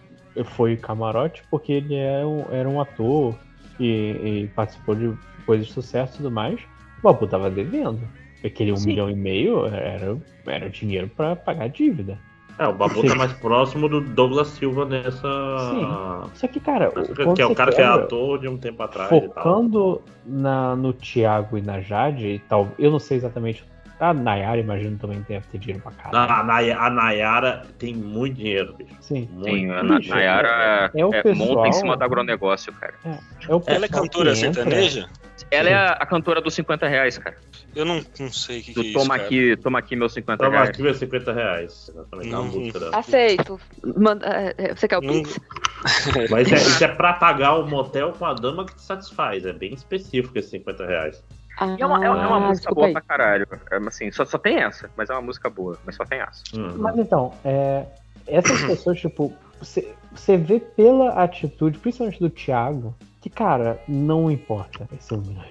foi 0.43 0.75
camarote, 0.75 1.41
porque 1.49 1.71
ele 1.71 1.95
é 1.95 2.25
um- 2.25 2.45
era 2.51 2.67
um 2.67 2.81
ator 2.81 3.33
e, 3.79 4.43
e 4.43 4.51
participou 4.55 4.95
de 4.95 5.13
coisas 5.45 5.67
de 5.67 5.73
sucesso 5.73 6.15
e 6.15 6.17
tudo 6.17 6.31
mais. 6.31 6.59
O 6.99 7.03
Babu 7.03 7.27
tava 7.27 7.49
devendo. 7.49 8.01
Aquele 8.43 8.71
um 8.73 8.77
Sim. 8.77 8.87
milhão 8.87 9.09
e 9.09 9.15
meio 9.15 9.65
era, 9.67 10.17
era 10.45 10.69
dinheiro 10.69 11.07
pra 11.07 11.35
pagar 11.35 11.65
a 11.65 11.67
dívida. 11.67 12.17
É, 12.59 12.67
o 12.67 12.73
Babu 12.73 13.03
tá 13.07 13.15
mais 13.15 13.33
próximo 13.33 13.89
do 13.89 13.99
Douglas 13.99 14.49
Silva 14.49 14.85
nessa. 14.85 15.27
Sim. 15.71 16.29
Só 16.35 16.47
que, 16.47 16.59
cara, 16.59 16.91
que 16.91 17.41
é 17.41 17.45
o 17.45 17.55
cara 17.55 17.71
que 17.71 17.81
é 17.81 17.85
ator 17.85 18.39
de 18.39 18.47
um 18.47 18.57
tempo 18.57 18.83
atrás 18.83 19.11
e 19.11 19.21
tal. 19.21 19.43
Focando 19.43 20.01
na, 20.25 20.75
no 20.75 20.93
Thiago 20.93 21.57
e 21.57 21.61
na 21.61 21.81
Jade, 21.81 22.27
e 22.27 22.39
tal, 22.39 22.69
eu 22.77 22.91
não 22.91 22.99
sei 22.99 23.17
exatamente. 23.17 23.65
A 23.99 24.13
Nayara, 24.13 24.59
imagino, 24.59 24.97
também 24.97 25.23
deve 25.27 25.45
ter 25.47 25.57
dinheiro 25.59 25.81
pra 25.81 25.91
caralho. 25.91 26.31
A, 26.33 26.43
Nay- 26.43 26.71
a 26.71 26.89
Nayara 26.89 27.65
tem 27.77 27.93
muito 27.93 28.35
dinheiro, 28.37 28.75
bicho. 28.75 28.95
Sim. 28.99 29.29
Muito, 29.31 29.45
Sim, 29.49 29.69
a 29.71 29.83
Na- 29.83 29.99
Nayara 29.99 30.91
É 30.95 31.05
o 31.05 31.13
é, 31.13 31.21
pessoal- 31.23 31.47
monta 31.55 31.67
em 31.67 31.73
cima 31.73 31.95
do 31.95 32.03
agronegócio, 32.03 32.73
cara. 32.73 32.93
É 33.05 33.55
o 33.55 33.61
Ela 33.65 33.85
é 33.85 33.87
cantora 33.87 34.35
sertaneja? 34.35 35.07
Ela 35.49 35.69
é 35.69 35.73
a, 35.73 35.87
a 35.93 36.05
cantora 36.05 36.41
dos 36.41 36.53
50 36.53 36.87
reais, 36.87 37.17
cara. 37.17 37.35
Eu 37.75 37.85
não, 37.85 38.01
não 38.19 38.31
sei 38.31 38.59
o 38.59 38.63
que, 38.63 38.73
que 38.73 38.79
é 38.79 38.83
isso. 38.83 38.93
toma 38.93 39.15
cara. 39.15 39.23
aqui, 39.25 39.57
toma 39.57 39.79
aqui 39.79 39.95
meus 39.95 40.13
50 40.13 40.43
Toma 40.43 40.55
reais. 40.55 40.69
aqui 40.69 40.81
meus 40.83 40.97
50 40.97 41.33
reais. 41.33 41.91
É 42.21 42.69
dela. 42.71 42.97
Aceito. 42.97 43.59
Manda, 43.97 44.25
é, 44.27 44.53
é, 44.57 44.75
você 44.75 44.87
quer 44.87 44.97
o 44.97 45.01
Pix? 45.01 45.39
Mas 46.29 46.51
é, 46.51 46.55
isso 46.55 46.83
é 46.83 46.87
pra 46.87 47.13
pagar 47.13 47.55
o 47.55 47.67
motel 47.67 48.13
com 48.13 48.25
a 48.25 48.33
dama 48.33 48.65
que 48.65 48.75
te 48.75 48.81
satisfaz. 48.81 49.45
É 49.45 49.53
bem 49.53 49.73
específico 49.73 50.37
esses 50.37 50.51
50 50.51 50.85
reais. 50.85 51.23
Ah, 51.59 51.75
E 51.77 51.81
é 51.81 51.85
uma, 51.85 52.05
é 52.05 52.09
uma- 52.09 52.23
é 52.23 52.27
uma 52.27 52.39
música 52.39 52.53
desculpa 52.69 52.75
boa 52.75 52.87
aí. 52.87 52.93
pra 52.93 53.01
caralho. 53.01 53.47
É, 53.71 53.77
assim, 53.87 54.11
só, 54.11 54.25
só 54.25 54.37
tem 54.37 54.57
essa, 54.57 54.89
mas 54.97 55.09
é 55.09 55.13
uma 55.13 55.21
música 55.21 55.49
boa, 55.49 55.77
mas 55.85 55.95
só 55.95 56.03
tem 56.05 56.19
essa. 56.19 56.41
Uhum. 56.55 56.73
Mas 56.77 56.97
então, 56.97 57.33
é, 57.45 57.85
essas 58.27 58.61
pessoas, 58.65 58.99
tipo, 58.99 59.33
você 59.59 59.93
você 60.11 60.37
vê 60.37 60.59
pela 60.59 61.09
atitude, 61.23 61.77
principalmente 61.79 62.19
do 62.19 62.29
Thiago, 62.29 62.95
que, 63.21 63.29
cara, 63.29 63.79
não 63.87 64.29
importa 64.29 64.87
esse 64.97 65.11
número. 65.15 65.41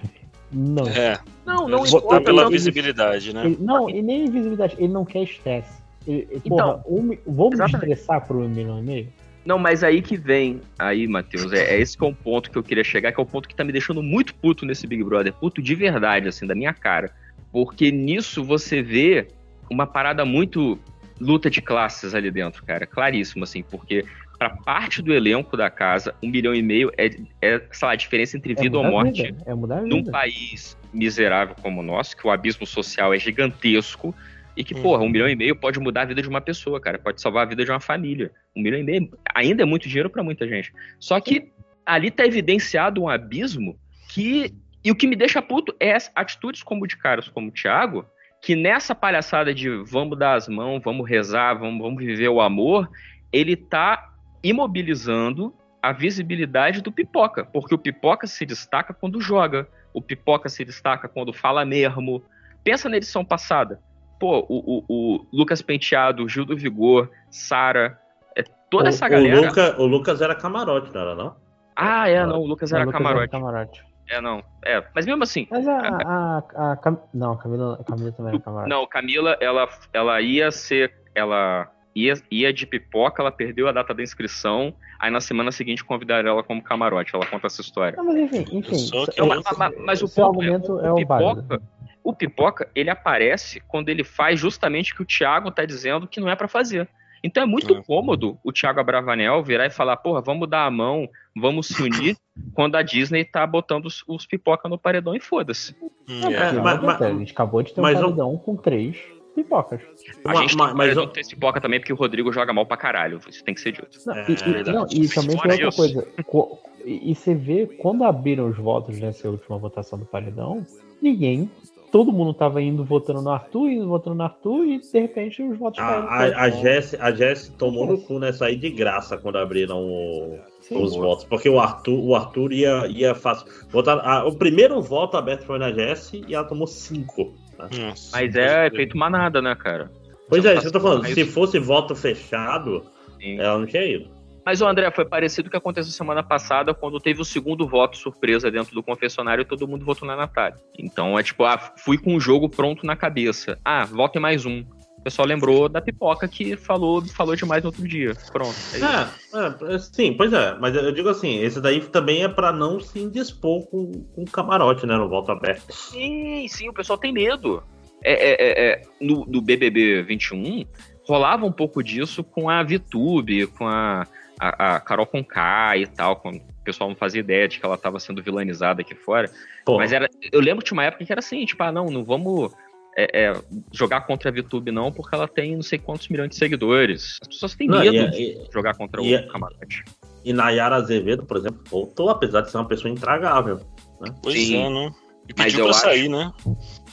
Não. 0.51 0.87
É. 0.87 1.19
Não, 1.45 1.67
não 1.67 1.79
Ele 1.85 1.95
importa. 1.97 2.21
pela 2.21 2.49
visibilidade, 2.49 3.33
né? 3.33 3.45
Ele- 3.45 3.57
não, 3.59 3.89
e 3.89 4.01
nem 4.01 4.25
invisibilidade, 4.25 4.75
ele 4.77 4.93
não 4.93 5.03
quer 5.03 5.23
estresse. 5.23 5.81
Ele, 6.07 6.27
Então, 6.45 6.57
porra, 6.57 6.83
um 6.87 7.01
mi- 7.01 7.19
vamos 7.25 7.57
me 7.57 7.63
exatamente. 7.65 7.91
estressar 7.93 8.25
por 8.27 8.35
um 8.37 8.47
milhão 8.47 8.79
e 8.79 8.83
meio? 8.83 9.07
Não, 9.45 9.59
mas 9.59 9.83
aí 9.83 10.01
que 10.01 10.15
vem, 10.15 10.61
aí, 10.79 11.07
Matheus, 11.07 11.51
é, 11.51 11.75
é 11.75 11.79
esse 11.79 11.97
que 11.97 12.03
é 12.03 12.07
o 12.07 12.15
ponto 12.15 12.49
que 12.49 12.57
eu 12.57 12.63
queria 12.63 12.83
chegar, 12.83 13.11
que 13.11 13.19
é 13.19 13.23
o 13.23 13.25
ponto 13.25 13.47
que 13.47 13.55
tá 13.55 13.63
me 13.63 13.71
deixando 13.71 14.01
muito 14.01 14.33
puto 14.35 14.65
nesse 14.65 14.87
Big 14.87 15.03
Brother, 15.03 15.33
puto 15.33 15.61
de 15.61 15.75
verdade, 15.75 16.27
assim, 16.27 16.47
da 16.47 16.55
minha 16.55 16.73
cara. 16.73 17.11
Porque 17.51 17.91
nisso 17.91 18.43
você 18.43 18.81
vê 18.81 19.27
uma 19.69 19.85
parada 19.85 20.23
muito 20.23 20.79
luta 21.19 21.49
de 21.49 21.61
classes 21.61 22.15
ali 22.15 22.31
dentro, 22.31 22.63
cara, 22.65 22.85
claríssimo, 22.85 23.43
assim, 23.43 23.63
porque 23.63 24.05
pra 24.37 24.49
parte 24.49 25.01
do 25.01 25.13
elenco 25.13 25.55
da 25.55 25.69
casa, 25.69 26.13
um 26.21 26.29
milhão 26.29 26.53
e 26.53 26.61
meio 26.61 26.91
é, 26.97 27.09
é 27.41 27.61
sei 27.71 27.85
lá, 27.85 27.91
a 27.91 27.95
diferença 27.95 28.35
entre 28.35 28.55
vida 28.55 28.77
ou 28.77 28.83
mudar 28.83 28.97
a 28.97 29.03
morte 29.03 29.23
vida, 29.23 29.43
É 29.45 29.55
num 29.55 29.97
vida. 29.97 30.11
país 30.11 30.77
miserável 30.93 31.55
como 31.61 31.81
o 31.81 31.83
nosso, 31.83 32.15
que 32.15 32.25
o 32.25 32.31
abismo 32.31 32.65
social 32.65 33.13
é 33.13 33.19
gigantesco, 33.19 34.13
e 34.55 34.63
que, 34.63 34.75
porra, 34.75 35.03
um 35.03 35.09
milhão 35.09 35.27
e 35.27 35.35
meio 35.35 35.55
pode 35.55 35.79
mudar 35.79 36.03
a 36.03 36.05
vida 36.05 36.21
de 36.21 36.29
uma 36.29 36.41
pessoa, 36.41 36.79
cara. 36.79 36.99
Pode 36.99 37.21
salvar 37.21 37.43
a 37.43 37.49
vida 37.49 37.65
de 37.65 37.71
uma 37.71 37.79
família. 37.79 38.31
Um 38.55 38.61
milhão 38.61 38.79
e 38.79 38.83
meio 38.83 39.09
ainda 39.33 39.63
é 39.63 39.65
muito 39.65 39.87
dinheiro 39.87 40.09
pra 40.09 40.23
muita 40.23 40.47
gente. 40.47 40.71
Só 40.99 41.19
que 41.19 41.51
ali 41.85 42.11
tá 42.11 42.25
evidenciado 42.25 43.01
um 43.01 43.09
abismo 43.09 43.77
que. 44.09 44.53
E 44.83 44.91
o 44.91 44.95
que 44.95 45.07
me 45.07 45.15
deixa 45.15 45.41
puto 45.41 45.73
é 45.79 45.93
as 45.93 46.11
atitudes 46.13 46.61
como 46.61 46.85
de 46.85 46.97
caras 46.97 47.29
como 47.29 47.47
o 47.47 47.51
Thiago, 47.51 48.05
que 48.41 48.53
nessa 48.53 48.93
palhaçada 48.93 49.53
de 49.53 49.69
vamos 49.85 50.19
dar 50.19 50.35
as 50.35 50.49
mãos, 50.49 50.81
vamos 50.83 51.09
rezar, 51.09 51.53
vamos, 51.53 51.81
vamos 51.81 52.03
viver 52.03 52.27
o 52.27 52.41
amor, 52.41 52.89
ele 53.31 53.55
tá 53.55 54.13
imobilizando 54.43 55.55
a 55.81 55.93
visibilidade 55.93 56.81
do 56.81 56.91
pipoca. 56.91 57.45
Porque 57.45 57.73
o 57.73 57.77
pipoca 57.77 58.27
se 58.27 58.45
destaca 58.45 58.93
quando 58.93 59.21
joga. 59.21 59.67
O 59.93 60.01
pipoca 60.01 60.49
se 60.49 60.65
destaca 60.65 61.07
quando 61.07 61.31
fala 61.31 61.63
mesmo. 61.63 62.21
Pensa 62.63 62.89
na 62.89 62.97
edição 62.97 63.23
passada. 63.23 63.81
Pô, 64.23 64.45
o, 64.47 64.55
o- 64.77 64.85
o 64.87 65.25
Lucas 65.33 65.61
Penteado, 65.61 66.23
o 66.23 66.29
Gil 66.29 66.45
do 66.45 66.55
Vigor, 66.55 67.09
Sara, 67.29 67.99
é, 68.37 68.43
toda 68.69 68.85
o, 68.85 68.87
essa 68.87 69.05
o 69.05 69.09
galera. 69.09 69.47
Luca- 69.49 69.75
o 69.81 69.85
Lucas 69.85 70.21
era 70.21 70.33
camarote, 70.33 70.93
não 70.93 71.01
era 71.01 71.13
não? 71.13 71.35
Ah, 71.75 72.07
é, 72.07 72.25
não, 72.25 72.39
o 72.39 72.45
Lucas 72.45 72.71
Não, 72.71 72.77
era 72.79 72.87
o 72.87 72.91
Lucas 72.91 73.01
camarote. 73.03 73.31
camarote. 73.31 73.83
É, 74.09 74.21
não. 74.21 74.41
É, 74.63 74.81
mas 74.95 75.05
mesmo 75.05 75.23
assim. 75.23 75.45
Mas 75.51 75.67
a, 75.67 75.77
a, 75.77 76.71
a, 76.71 76.75
Cam- 76.77 77.01
Não, 77.13 77.33
a 77.33 77.37
Camila, 77.37 77.77
a 77.81 77.83
Camila 77.83 78.11
também 78.13 78.33
era 78.33 78.41
camarote. 78.41 78.69
Não, 78.69 78.87
Camila, 78.87 79.35
ela, 79.41 79.67
ela 79.91 80.21
ia 80.21 80.49
ser. 80.51 80.93
Ela 81.13 81.69
ia, 81.93 82.13
ia 82.31 82.53
de 82.53 82.65
pipoca, 82.65 83.21
ela 83.21 83.31
perdeu 83.31 83.67
a 83.67 83.73
data 83.73 83.93
da 83.93 84.01
inscrição. 84.03 84.73
Aí 85.01 85.11
na 85.11 85.19
semana 85.19 85.51
seguinte 85.51 85.83
convidaram 85.83 86.29
ela 86.29 86.43
como 86.43 86.63
camarote. 86.63 87.13
Ela 87.13 87.25
conta 87.25 87.47
essa 87.47 87.59
história. 87.59 87.97
Não, 87.97 88.05
mas 88.05 88.15
enfim, 88.15 88.45
enfim. 88.53 88.89
é- 89.17 89.21
Mas, 89.25 89.43
mas- 89.57 89.73
mas 89.85 90.01
o 90.01 90.07
seu 90.07 90.27
ponto 90.27 90.41
é, 90.41 90.45
argumento 90.45 90.79
é, 90.79 90.91
o 90.93 90.95
o 91.01 91.05
válido. 91.05 91.61
O 92.03 92.13
pipoca, 92.13 92.69
ele 92.75 92.89
aparece 92.89 93.61
quando 93.67 93.89
ele 93.89 94.03
faz 94.03 94.39
justamente 94.39 94.91
o 94.93 94.95
que 94.97 95.01
o 95.03 95.05
Thiago 95.05 95.49
tá 95.51 95.65
dizendo 95.65 96.07
que 96.07 96.19
não 96.19 96.29
é 96.29 96.35
pra 96.35 96.47
fazer. 96.47 96.87
Então 97.23 97.41
é 97.43 97.45
muito 97.45 97.73
É. 97.73 97.81
cômodo 97.83 98.37
o 98.43 98.51
Thiago 98.51 98.81
Abravanel 98.81 99.41
virar 99.41 99.65
e 99.65 99.69
falar, 99.69 99.95
porra, 99.95 100.21
vamos 100.21 100.49
dar 100.49 100.65
a 100.65 100.71
mão, 100.71 101.07
vamos 101.35 101.67
se 101.67 101.81
unir, 101.81 102.17
quando 102.53 102.75
a 102.75 102.81
Disney 102.81 103.23
tá 103.23 103.47
botando 103.47 103.85
os, 103.85 104.03
os 104.07 104.25
pipoca 104.25 104.67
no 104.67 104.77
paredão 104.77 105.15
e 105.15 105.21
foda-se. 105.21 105.73
Hum, 105.81 106.19
Não, 106.19 106.29
é. 106.31 106.45
porque, 106.47 106.59
mas- 106.61 106.81
mas, 106.81 107.01
a 107.01 107.09
gente 107.13 107.31
acabou 107.31 107.63
de 107.63 107.73
ter 107.73 107.79
um 107.79 107.83
mas 107.83 107.97
um- 107.99 108.01
paredão 108.03 108.37
com 108.37 108.57
três 108.57 108.97
pipocas. 109.33 109.79
A 110.25 110.35
gente 110.35 110.49
tem 110.57 110.57
mas 110.57 110.75
paredão 110.75 111.03
eu- 111.03 111.09
ter 111.09 111.21
esse 111.21 111.29
pipoca 111.33 111.61
também 111.61 111.79
porque 111.79 111.93
o 111.93 111.95
Rodrigo 111.95 112.31
joga 112.33 112.51
mal 112.51 112.65
pra 112.65 112.75
caralho. 112.75 113.21
Isso 113.29 113.41
tem 113.43 113.53
que 113.55 113.61
ser 113.61 113.71
dito. 113.71 113.87
Não, 114.05 114.13
É, 114.15 114.25
e, 114.27 114.31
e- 114.33 114.35
verdade. 114.35 114.71
não, 114.77 114.85
e 114.91 115.07
também 115.07 115.37
tem 115.37 115.51
outra 115.51 115.67
isso. 115.69 115.77
coisa. 115.77 116.07
Co- 116.25 116.59
E, 116.85 117.11
e 117.11 117.15
você 117.15 117.33
vê, 117.33 117.65
quando 117.65 118.03
abriram 118.03 118.49
os 118.49 118.57
votos 118.57 118.99
nessa 118.99 119.29
última 119.29 119.57
votação 119.57 119.97
do 119.97 120.03
paredão, 120.05 120.67
ninguém. 121.01 121.49
Todo 121.93 122.11
mundo 122.11 122.33
tava 122.33 122.59
indo 122.59 122.83
votando 122.83 123.21
no 123.21 123.29
Arthur, 123.29 123.69
indo 123.69 123.87
votando 123.87 124.15
no 124.15 124.23
Arthur, 124.23 124.65
e 124.65 124.79
de 124.81 124.99
repente 124.99 125.43
os 125.43 125.55
votos 125.59 125.79
caíram. 125.79 126.07
A, 126.07 126.15
a, 126.15 126.41
a 126.45 126.49
Jess, 126.49 126.95
a 126.99 127.11
Jess 127.11 127.49
tomou 127.49 127.85
no 127.85 127.99
cu 128.01 128.17
nessa 128.17 128.47
aí 128.47 128.55
de 128.55 128.71
graça 128.71 129.15
quando 129.15 129.37
abriram 129.37 129.77
o- 129.79 130.39
Sim. 130.59 130.81
os 130.83 130.95
votos. 130.95 131.23
Porque 131.25 131.47
o 131.47 131.59
Arthur, 131.59 131.99
o 132.03 132.15
Arthur 132.15 132.51
ia, 132.51 132.87
ia 132.87 133.13
fácil. 133.13 133.45
Votar, 133.69 133.99
a- 133.99 134.25
o 134.25 134.35
primeiro 134.35 134.81
voto 134.81 135.17
aberto 135.17 135.43
foi 135.45 135.59
na 135.59 135.71
Jess 135.71 136.13
e 136.13 136.33
ela 136.33 136.43
tomou 136.45 136.65
cinco. 136.65 137.31
né? 137.59 137.69
Nossa. 137.85 138.09
Mas 138.17 138.35
é 138.35 138.71
feito 138.71 138.97
manada, 138.97 139.39
né, 139.39 139.53
cara? 139.53 139.91
Pois 140.27 140.43
é, 140.45 140.53
isso 140.53 140.61
que 140.63 140.67
eu 140.69 140.71
tô 140.71 140.79
falando. 140.79 141.05
Se 141.05 141.23
fosse 141.25 141.59
voto 141.59 141.95
fechado, 141.95 142.81
Sim. 143.21 143.39
ela 143.39 143.59
não 143.59 143.67
tinha 143.67 143.85
ido. 143.85 144.09
Mas 144.45 144.61
o 144.61 144.67
André 144.67 144.91
foi 144.91 145.05
parecido 145.05 145.43
com 145.43 145.47
o 145.49 145.51
que 145.51 145.57
aconteceu 145.57 145.91
semana 145.91 146.21
passada, 146.21 146.73
quando 146.73 146.99
teve 146.99 147.21
o 147.21 147.25
segundo 147.25 147.67
voto 147.67 147.97
surpresa 147.97 148.51
dentro 148.51 148.73
do 148.73 148.83
confessionário 148.83 149.41
e 149.41 149.45
todo 149.45 149.67
mundo 149.67 149.85
votou 149.85 150.07
na 150.07 150.15
Natália. 150.15 150.57
Então 150.77 151.17
é 151.17 151.23
tipo, 151.23 151.43
ah, 151.45 151.57
fui 151.77 151.97
com 151.97 152.15
o 152.15 152.19
jogo 152.19 152.49
pronto 152.49 152.85
na 152.85 152.95
cabeça. 152.95 153.57
Ah, 153.63 153.85
votem 153.85 154.21
mais 154.21 154.45
um. 154.45 154.63
O 154.97 155.03
pessoal 155.03 155.27
lembrou 155.27 155.67
da 155.67 155.81
pipoca 155.81 156.25
que 156.29 156.55
falou, 156.55 157.05
falou 157.07 157.35
demais 157.35 157.61
no 157.61 157.67
outro 157.67 157.85
dia. 157.85 158.15
Pronto. 158.31 158.55
É. 158.73 159.37
É, 159.37 159.75
é, 159.75 159.79
sim, 159.79 160.13
pois 160.13 160.31
é. 160.31 160.57
Mas 160.59 160.73
eu 160.75 160.93
digo 160.93 161.09
assim, 161.09 161.39
esse 161.39 161.59
daí 161.59 161.81
também 161.81 162.23
é 162.23 162.29
pra 162.29 162.53
não 162.53 162.79
se 162.79 162.99
indispor 162.99 163.65
com, 163.67 163.91
com 164.15 164.23
camarote, 164.23 164.85
né? 164.85 164.95
No 164.95 165.09
voto 165.09 165.29
aberto. 165.31 165.73
Sim, 165.73 166.47
sim, 166.47 166.69
o 166.69 166.73
pessoal 166.73 166.97
tem 166.97 167.11
medo. 167.11 167.61
É, 168.01 168.13
é, 168.13 168.31
é, 168.31 168.71
é, 168.71 168.81
no, 169.01 169.25
no 169.25 169.41
BBB 169.41 170.03
21, 170.03 170.65
rolava 171.05 171.45
um 171.45 171.51
pouco 171.51 171.83
disso 171.83 172.23
com 172.23 172.49
a 172.49 172.63
VTube, 172.63 173.47
com 173.47 173.67
a, 173.67 174.07
a, 174.39 174.75
a 174.75 174.79
Carol 174.79 175.05
Conká 175.05 175.77
e 175.77 175.85
tal, 175.87 176.15
quando 176.17 176.37
o 176.37 176.63
pessoal 176.63 176.89
não 176.89 176.95
fazia 176.95 177.19
ideia 177.21 177.47
de 177.47 177.59
que 177.59 177.65
ela 177.65 177.75
estava 177.75 177.99
sendo 177.99 178.21
vilanizada 178.23 178.81
aqui 178.81 178.95
fora. 178.95 179.29
Pô, 179.65 179.77
Mas 179.77 179.91
era, 179.91 180.09
eu 180.31 180.39
lembro 180.41 180.59
que 180.63 180.69
tinha 180.69 180.77
uma 180.77 180.83
época 180.85 181.05
que 181.05 181.11
era 181.11 181.19
assim, 181.19 181.45
tipo, 181.45 181.61
ah, 181.63 181.71
não, 181.71 181.85
não 181.85 182.03
vamos 182.03 182.51
é, 182.95 183.23
é, 183.25 183.33
jogar 183.71 184.01
contra 184.01 184.29
a 184.29 184.33
VTube 184.33 184.71
não, 184.71 184.91
porque 184.91 185.15
ela 185.15 185.27
tem 185.27 185.55
não 185.55 185.63
sei 185.63 185.79
quantos 185.79 186.07
milhões 186.09 186.29
de 186.29 186.35
seguidores. 186.35 187.17
As 187.21 187.27
pessoas 187.27 187.55
têm 187.55 187.67
Não, 187.67 187.79
medo 187.79 187.95
e- 187.95 188.09
de 188.11 188.21
e- 188.23 188.47
jogar 188.53 188.75
contra 188.75 189.01
e- 189.01 189.15
o 189.15 189.27
camarote. 189.27 189.83
E 190.23 190.31
Nayara 190.31 190.75
Azevedo, 190.77 191.25
por 191.25 191.37
exemplo, 191.37 191.61
voltou, 191.69 192.09
apesar 192.09 192.41
de 192.41 192.51
ser 192.51 192.57
uma 192.57 192.67
pessoa 192.67 192.91
intragável. 192.91 193.57
Né? 193.99 194.13
Pois 194.21 194.35
Sim. 194.35 194.57
é, 194.57 194.69
né? 194.69 194.91
E 195.27 195.33
Mas 195.37 195.45
pediu 195.47 195.59
eu 195.59 195.65
pra 195.69 195.75
acho- 195.77 195.85
sair, 195.85 196.09
né? 196.09 196.31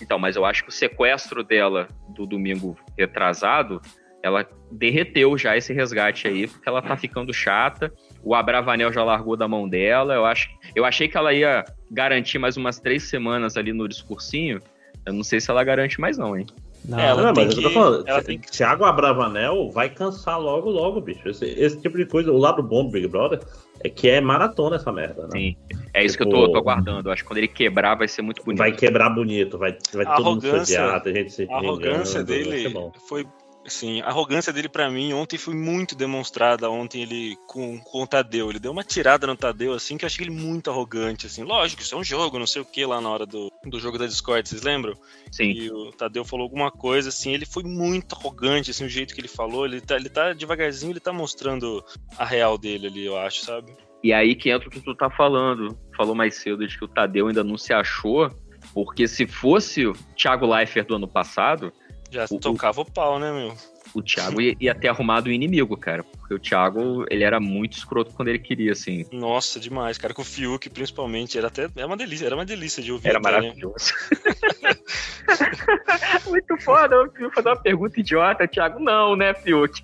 Então, 0.01 0.19
mas 0.19 0.37
eu 0.37 0.45
acho 0.45 0.63
que 0.63 0.69
o 0.69 0.73
sequestro 0.73 1.43
dela 1.43 1.89
do 2.09 2.25
domingo 2.27 2.77
retrasado, 2.97 3.81
ela 4.23 4.47
derreteu 4.71 5.37
já 5.39 5.57
esse 5.57 5.73
resgate 5.73 6.29
aí, 6.29 6.47
porque 6.47 6.69
ela 6.69 6.83
tá 6.83 6.97
ficando 6.97 7.33
chata. 7.33 7.93
O 8.23 8.35
Abravanel 8.35 8.93
já 8.93 9.03
largou 9.03 9.37
da 9.37 9.49
mão 9.49 9.69
dela. 9.69 10.15
Eu 10.15 10.25
acho, 10.27 10.49
eu 10.75 10.85
achei 10.85 11.09
que 11.09 11.17
ela 11.17 11.33
ia 11.33 11.65
garantir 11.91 12.39
mais 12.39 12.57
umas 12.57 12.79
três 12.79 13.05
semanas 13.05 13.57
ali 13.57 13.73
no 13.73 13.89
discursinho. 13.89 14.61
Eu 15.07 15.13
não 15.15 15.23
sei 15.25 15.41
se 15.41 15.51
ela 15.51 15.65
garante 15.65 16.01
mais 16.01 16.19
não, 16.19 16.37
hein? 16.37 16.47
Não, 16.85 16.99
É, 16.99 17.09
ela 17.09 17.23
Não, 17.25 17.33
mas 17.37 17.55
eu 17.57 17.63
tô 17.63 17.69
que- 17.69 17.75
falando, 17.75 18.09
ela 18.09 18.21
Thi- 18.21 18.27
tem 18.27 18.39
que- 18.39 18.51
Thiago 18.51 18.85
Abravanel 18.85 19.71
vai 19.71 19.91
cansar 19.91 20.39
logo, 20.41 20.71
logo, 20.71 20.99
bicho. 21.01 21.29
Esse, 21.29 21.45
esse 21.47 21.79
tipo 21.81 21.97
de 21.99 22.07
coisa, 22.07 22.33
o 22.33 22.39
lado 22.39 22.63
bom 22.63 22.85
do 22.85 22.91
Big 22.91 23.07
Brother 23.07 23.41
é 23.85 23.89
que 23.91 24.09
é 24.09 24.19
maratona 24.21 24.77
essa 24.77 24.91
merda, 24.91 25.23
né? 25.25 25.29
Sim. 25.33 25.57
É 25.93 26.03
isso 26.05 26.17
que 26.17 26.23
eu 26.23 26.29
Tipo- 26.29 26.47
tô, 26.47 26.53
tô 26.53 26.59
aguardando. 26.59 27.09
Eu 27.09 27.13
acho 27.13 27.23
que 27.23 27.29
quando 27.29 27.37
ele 27.39 27.49
quebrar 27.49 27.97
vai 27.97 28.09
ser 28.09 28.23
muito 28.23 28.43
bonito. 28.43 28.59
Vai 28.61 28.73
quebrar 28.73 29.11
bonito, 29.11 29.59
vai, 29.59 29.77
vai 29.93 30.07
A 30.07 30.15
todo 30.15 30.25
mundo 30.31 30.41
se 30.43 30.49
arrogância- 30.49 30.83
odiar, 30.85 31.03
tem 31.03 31.15
gente 31.17 31.33
se 31.33 31.47
A 31.51 31.57
arrogância 31.57 32.25
dele 32.25 32.63
ser 32.63 32.69
bom. 32.71 32.93
foi 33.09 33.27
Sim, 33.67 34.01
a 34.01 34.07
arrogância 34.07 34.53
dele 34.53 34.69
pra 34.69 34.91
mim 34.91 35.13
ontem 35.13 35.37
foi 35.37 35.55
muito 35.55 35.95
demonstrada. 35.95 36.71
Ontem 36.71 37.03
ele 37.03 37.37
com, 37.47 37.79
com 37.79 38.03
o 38.03 38.07
Tadeu. 38.07 38.49
Ele 38.49 38.59
deu 38.59 38.73
uma 38.73 38.83
tirada 38.83 39.27
no 39.27 39.37
Tadeu, 39.37 39.75
assim, 39.75 39.97
que 39.99 40.05
eu 40.05 40.07
achei 40.07 40.25
ele 40.25 40.35
muito 40.35 40.71
arrogante, 40.71 41.27
assim. 41.27 41.43
Lógico, 41.43 41.83
isso 41.83 41.95
é 41.95 41.99
um 41.99 42.05
jogo, 42.05 42.39
não 42.39 42.47
sei 42.47 42.63
o 42.63 42.65
que 42.65 42.85
lá 42.87 43.01
na 43.01 43.11
hora 43.11 43.27
do, 43.27 43.53
do 43.65 43.79
jogo 43.79 43.99
da 43.99 44.07
Discord, 44.07 44.49
vocês 44.49 44.63
lembram? 44.63 44.95
Sim. 45.31 45.51
E 45.51 45.71
o 45.71 45.93
Tadeu 45.93 46.25
falou 46.25 46.45
alguma 46.45 46.71
coisa, 46.71 47.11
assim, 47.11 47.33
ele 47.33 47.45
foi 47.45 47.63
muito 47.63 48.15
arrogante, 48.15 48.71
assim, 48.71 48.85
o 48.85 48.89
jeito 48.89 49.15
que 49.15 49.21
ele 49.21 49.29
falou. 49.29 49.67
Ele 49.67 49.81
tá, 49.81 49.97
ele 49.97 50.09
tá 50.09 50.33
devagarzinho, 50.33 50.93
ele 50.93 51.01
tá 51.01 51.13
mostrando 51.13 51.85
a 52.17 52.25
real 52.25 52.57
dele 52.57 52.87
ali, 52.87 53.05
eu 53.05 53.19
acho, 53.19 53.45
sabe? 53.45 53.73
E 54.03 54.13
aí 54.13 54.35
que 54.35 54.51
entra 54.51 54.69
o 54.69 54.71
que 54.71 54.81
tu 54.81 54.95
tá 54.95 55.11
falando. 55.11 55.79
Falou 55.95 56.15
mais 56.15 56.37
cedo 56.37 56.67
de 56.67 56.79
que 56.79 56.85
o 56.85 56.89
Tadeu 56.89 57.29
ainda 57.29 57.45
não 57.45 57.59
se 57.59 57.75
achou, 57.75 58.31
porque 58.73 59.07
se 59.07 59.27
fosse 59.27 59.87
o 59.87 59.93
Thiago 60.17 60.47
Leifert 60.47 60.87
do 60.87 60.97
ano 60.97 61.07
passado, 61.07 61.71
Já 62.11 62.27
O- 62.31 62.39
tocava 62.39 62.81
o 62.81 62.85
pau, 62.85 63.19
né, 63.19 63.33
meu? 63.33 63.55
o 63.93 64.01
Thiago 64.03 64.41
ia, 64.41 64.55
ia 64.61 64.75
ter 64.75 64.87
arrumado 64.89 65.29
o 65.29 65.33
inimigo, 65.33 65.77
cara. 65.77 66.05
Porque 66.05 66.35
o 66.35 66.39
Thiago, 66.39 67.05
ele 67.11 67.25
era 67.25 67.41
muito 67.41 67.77
escroto 67.77 68.13
quando 68.15 68.29
ele 68.29 68.39
queria, 68.39 68.73
assim. 68.73 69.05
Nossa, 69.11 69.59
demais, 69.59 69.99
cara. 69.99 70.15
Com 70.15 70.23
o 70.23 70.25
Fiuk, 70.25 70.71
principalmente, 70.71 71.37
era 71.37 71.49
até 71.49 71.69
era 71.75 71.87
uma 71.87 71.97
delícia, 71.97 72.27
era 72.27 72.37
uma 72.37 72.45
delícia 72.45 72.83
de 72.83 72.93
ouvir. 72.93 73.09
Era 73.09 73.19
até, 73.19 73.31
né? 73.33 73.41
maravilhoso. 73.41 73.93
muito 76.29 76.57
foda, 76.59 77.03
o 77.03 77.11
Fiuk 77.11 77.35
fazer 77.35 77.49
uma 77.49 77.57
pergunta 77.57 77.99
idiota, 78.01 78.47
Thiago, 78.47 78.79
não, 78.79 79.17
né, 79.17 79.35
Fiuk? 79.35 79.83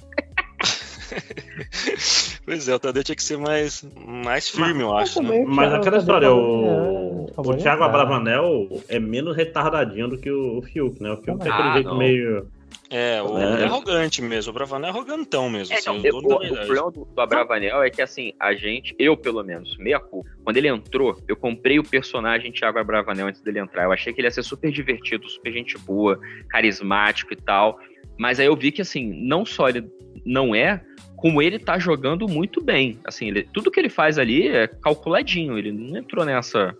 Pois 2.44 2.68
é, 2.68 2.74
o 2.74 2.78
Tadeu 2.78 3.02
tinha 3.02 3.16
que 3.16 3.22
ser 3.22 3.36
mais, 3.38 3.84
mais 4.06 4.48
firme, 4.48 4.82
eu 4.82 4.96
acho. 4.96 5.20
né? 5.22 5.44
Mas, 5.46 5.56
mas 5.56 5.74
aquela 5.74 5.98
história, 5.98 6.32
o, 6.32 7.26
acabou 7.32 7.54
o 7.54 7.56
Thiago. 7.56 7.82
Abravanel 7.82 8.68
é 8.88 8.98
menos 9.00 9.36
retardadinho 9.36 10.08
do 10.08 10.18
que 10.18 10.30
o, 10.30 10.58
o 10.58 10.62
Fiuk, 10.62 11.02
né? 11.02 11.10
O 11.10 11.16
Fiuk 11.16 11.40
tem 11.40 11.50
Ah, 11.50 11.54
aquele 11.54 11.72
jeito 11.74 11.88
não. 11.88 11.98
meio. 11.98 12.46
É, 12.88 13.20
o, 13.20 13.36
É. 13.36 13.52
ele 13.54 13.62
é 13.62 13.66
arrogante 13.66 14.22
mesmo. 14.22 14.50
O 14.50 14.54
Bravanel 14.54 14.86
é 14.88 14.90
arrogantão 14.92 15.50
mesmo. 15.50 15.74
É, 15.74 15.78
assim, 15.78 15.88
não, 15.88 15.96
o 15.96 16.18
o, 16.18 16.22
problema 16.22 16.90
do, 16.92 17.04
do 17.04 17.20
Abravanel 17.20 17.82
é 17.82 17.90
que, 17.90 18.00
assim, 18.00 18.32
a 18.38 18.54
gente, 18.54 18.94
eu 18.96 19.16
pelo 19.16 19.42
menos, 19.42 19.76
meia 19.76 19.98
culpa, 19.98 20.30
quando 20.44 20.56
ele 20.56 20.68
entrou, 20.68 21.20
eu 21.26 21.34
comprei 21.34 21.80
o 21.80 21.82
personagem 21.82 22.52
Thiago 22.52 22.78
Abravanel 22.78 23.26
antes 23.26 23.40
dele 23.40 23.58
entrar. 23.58 23.84
Eu 23.84 23.92
achei 23.92 24.12
que 24.12 24.20
ele 24.20 24.28
ia 24.28 24.32
ser 24.32 24.44
super 24.44 24.70
divertido, 24.70 25.28
super 25.28 25.52
gente 25.52 25.76
boa, 25.78 26.20
carismático 26.48 27.32
e 27.32 27.36
tal. 27.36 27.76
Mas 28.16 28.38
aí 28.38 28.46
eu 28.46 28.54
vi 28.56 28.70
que, 28.70 28.82
assim, 28.82 29.12
não 29.26 29.44
só 29.44 29.68
ele 29.68 29.84
não 30.24 30.54
é, 30.54 30.80
como 31.16 31.40
ele 31.42 31.58
tá 31.58 31.78
jogando 31.78 32.28
muito 32.28 32.60
bem. 32.62 32.98
Assim, 33.04 33.28
ele- 33.28 33.48
tudo 33.52 33.70
que 33.70 33.80
ele 33.80 33.88
faz 33.88 34.18
ali 34.18 34.48
é 34.48 34.66
calculadinho. 34.66 35.58
Ele 35.58 35.72
não 35.72 35.96
entrou 35.96 36.24
nessa. 36.24 36.74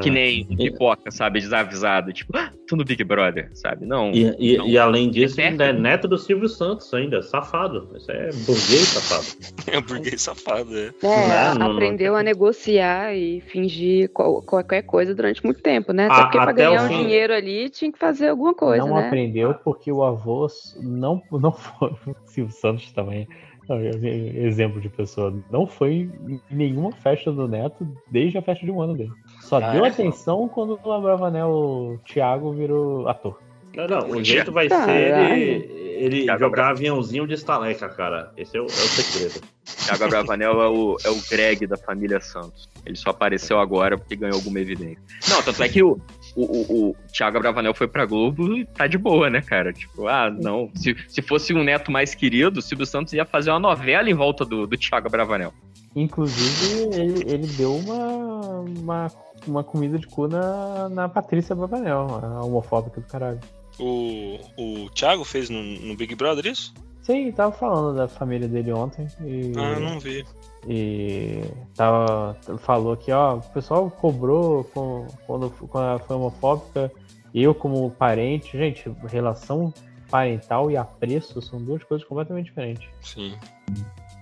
Que 0.00 0.08
É. 0.08 0.12
nem 0.12 0.46
pipoca, 0.46 1.10
sabe? 1.10 1.38
Desavisado. 1.38 2.14
Tipo, 2.14 2.34
ah, 2.38 2.50
tô 2.66 2.74
no 2.76 2.82
Big 2.82 3.04
Brother, 3.04 3.50
sabe? 3.52 3.84
Não. 3.84 4.10
E, 4.10 4.34
e- 4.38 4.56
não. 4.56 4.66
e 4.66 4.78
além 4.78 5.10
disso, 5.10 5.38
É 5.38 5.48
ainda 5.48 5.66
é 5.66 5.72
neto 5.74 6.08
do 6.08 6.16
Silvio 6.16 6.48
Santos 6.48 6.94
ainda, 6.94 7.20
safado. 7.20 7.90
Isso 7.94 8.10
é 8.10 8.30
burguês 8.30 8.88
safado. 8.88 9.26
É 9.70 9.80
burguês 9.82 10.22
safado, 10.22 10.74
é. 10.78 10.86
É, 11.02 11.48
Não, 11.50 11.54
não, 11.56 11.72
aprendeu 11.72 12.16
a 12.16 12.22
negociar 12.22 13.14
e 13.14 13.42
fingir 13.42 14.08
qual- 14.14 14.40
qualquer 14.40 14.80
coisa 14.80 15.14
durante 15.14 15.44
muito 15.44 15.60
tempo, 15.60 15.92
né? 15.92 16.08
A- 16.10 16.22
porque 16.22 16.38
pra 16.38 16.52
ganhar 16.52 16.84
um 16.84 16.88
fim. 16.88 17.02
dinheiro 17.04 17.34
ali 17.34 17.68
tinha 17.68 17.92
que 17.92 17.98
fazer 17.98 18.28
alguma 18.28 18.54
coisa, 18.54 18.86
não 18.86 18.94
né? 18.96 19.06
aprendeu 19.08 19.52
porque 19.62 19.92
o 19.92 20.02
avô 20.02 20.46
não, 20.80 21.22
não 21.30 21.52
foi. 21.52 21.90
O 22.06 22.16
Silvio 22.24 22.54
Santos 22.54 22.90
também. 22.92 23.28
É 23.68 24.46
Exemplo 24.46 24.80
de 24.80 24.88
pessoa. 24.88 25.34
Não 25.50 25.66
foi 25.66 26.10
em 26.28 26.40
nenhuma 26.50 26.92
festa 26.92 27.30
do 27.30 27.46
Neto 27.46 27.86
desde 28.10 28.38
a 28.38 28.42
festa 28.42 28.64
de 28.64 28.70
um 28.72 28.80
ano 28.80 28.94
dele. 28.96 29.12
Só 29.40 29.56
Ah, 29.58 29.72
deu 29.72 29.84
é? 29.84 29.88
atenção 29.88 30.48
quando 30.48 30.78
o 30.82 30.92
Abravanel 30.92 32.00
Thiago 32.04 32.52
virou 32.52 33.08
ator. 33.08 33.38
Não, 33.74 33.86
não, 33.88 34.10
o 34.10 34.22
jeito 34.22 34.52
vai 34.52 34.68
ser 34.68 34.90
ele, 34.90 36.26
ele 36.26 36.38
jogar 36.38 36.70
aviãozinho 36.70 37.26
de 37.26 37.34
estaleca, 37.34 37.88
cara. 37.88 38.30
Esse 38.36 38.56
é 38.56 38.60
o, 38.60 38.64
é 38.64 38.66
o 38.66 38.68
segredo. 38.70 39.40
Thiago 39.64 40.04
Abravanel 40.04 40.60
é 40.60 40.68
o, 40.68 40.96
é 41.04 41.10
o 41.10 41.16
Greg 41.30 41.66
da 41.66 41.76
família 41.76 42.20
Santos. 42.20 42.68
Ele 42.84 42.96
só 42.96 43.10
apareceu 43.10 43.58
agora 43.58 43.96
porque 43.96 44.16
ganhou 44.16 44.36
alguma 44.36 44.60
evidência. 44.60 45.02
Não, 45.30 45.42
tanto 45.42 45.62
é 45.62 45.68
que 45.68 45.82
o, 45.82 45.98
o, 46.36 46.42
o, 46.44 46.90
o 46.90 46.96
Thiago 47.12 47.36
Abravanel 47.36 47.74
foi 47.74 47.86
pra 47.88 48.06
Globo 48.06 48.56
e 48.56 48.64
tá 48.64 48.86
de 48.86 48.98
boa, 48.98 49.28
né, 49.28 49.40
cara? 49.40 49.72
Tipo, 49.72 50.06
ah, 50.08 50.30
não. 50.30 50.70
Se, 50.74 50.96
se 51.08 51.22
fosse 51.22 51.52
um 51.54 51.62
neto 51.62 51.90
mais 51.90 52.14
querido, 52.14 52.60
o 52.60 52.62
Silvio 52.62 52.86
Santos 52.86 53.12
ia 53.12 53.24
fazer 53.24 53.50
uma 53.50 53.60
novela 53.60 54.08
em 54.08 54.14
volta 54.14 54.44
do, 54.44 54.66
do 54.66 54.76
Thiago 54.76 55.06
Abravanel. 55.08 55.52
Inclusive, 55.94 56.94
ele, 56.94 57.30
ele 57.30 57.46
deu 57.48 57.76
uma, 57.76 58.60
uma, 58.60 59.12
uma 59.46 59.64
comida 59.64 59.98
de 59.98 60.06
cu 60.06 60.26
na, 60.26 60.88
na 60.88 61.08
Patrícia 61.08 61.52
Abravanel, 61.52 62.20
a 62.22 62.44
homofóbica 62.44 63.00
do 63.00 63.06
caralho. 63.06 63.40
O, 63.78 64.38
o 64.56 64.90
Thiago 64.90 65.24
fez 65.24 65.50
no, 65.50 65.62
no 65.62 65.96
Big 65.96 66.14
Brother 66.14 66.46
isso? 66.46 66.72
Sim, 67.02 67.32
tava 67.32 67.52
falando 67.52 67.96
da 67.96 68.06
família 68.08 68.46
dele 68.46 68.72
ontem. 68.72 69.06
E, 69.24 69.52
Ah, 69.56 69.78
não 69.80 69.98
vi. 69.98 70.24
E 70.68 71.42
tava, 71.76 72.36
falou 72.58 72.96
que, 72.96 73.10
ó, 73.10 73.36
o 73.36 73.40
pessoal 73.42 73.90
cobrou 73.90 74.64
com- 74.72 75.06
quando, 75.26 75.50
quando 75.68 75.84
ela 75.84 75.98
foi 75.98 76.16
homofóbica. 76.16 76.90
Eu, 77.34 77.54
como 77.54 77.90
parente, 77.90 78.56
gente, 78.58 78.90
relação 79.08 79.72
parental 80.10 80.70
e 80.70 80.76
apreço 80.76 81.40
são 81.40 81.58
duas 81.62 81.82
coisas 81.82 82.06
completamente 82.06 82.46
diferentes. 82.46 82.88
Sim. 83.00 83.34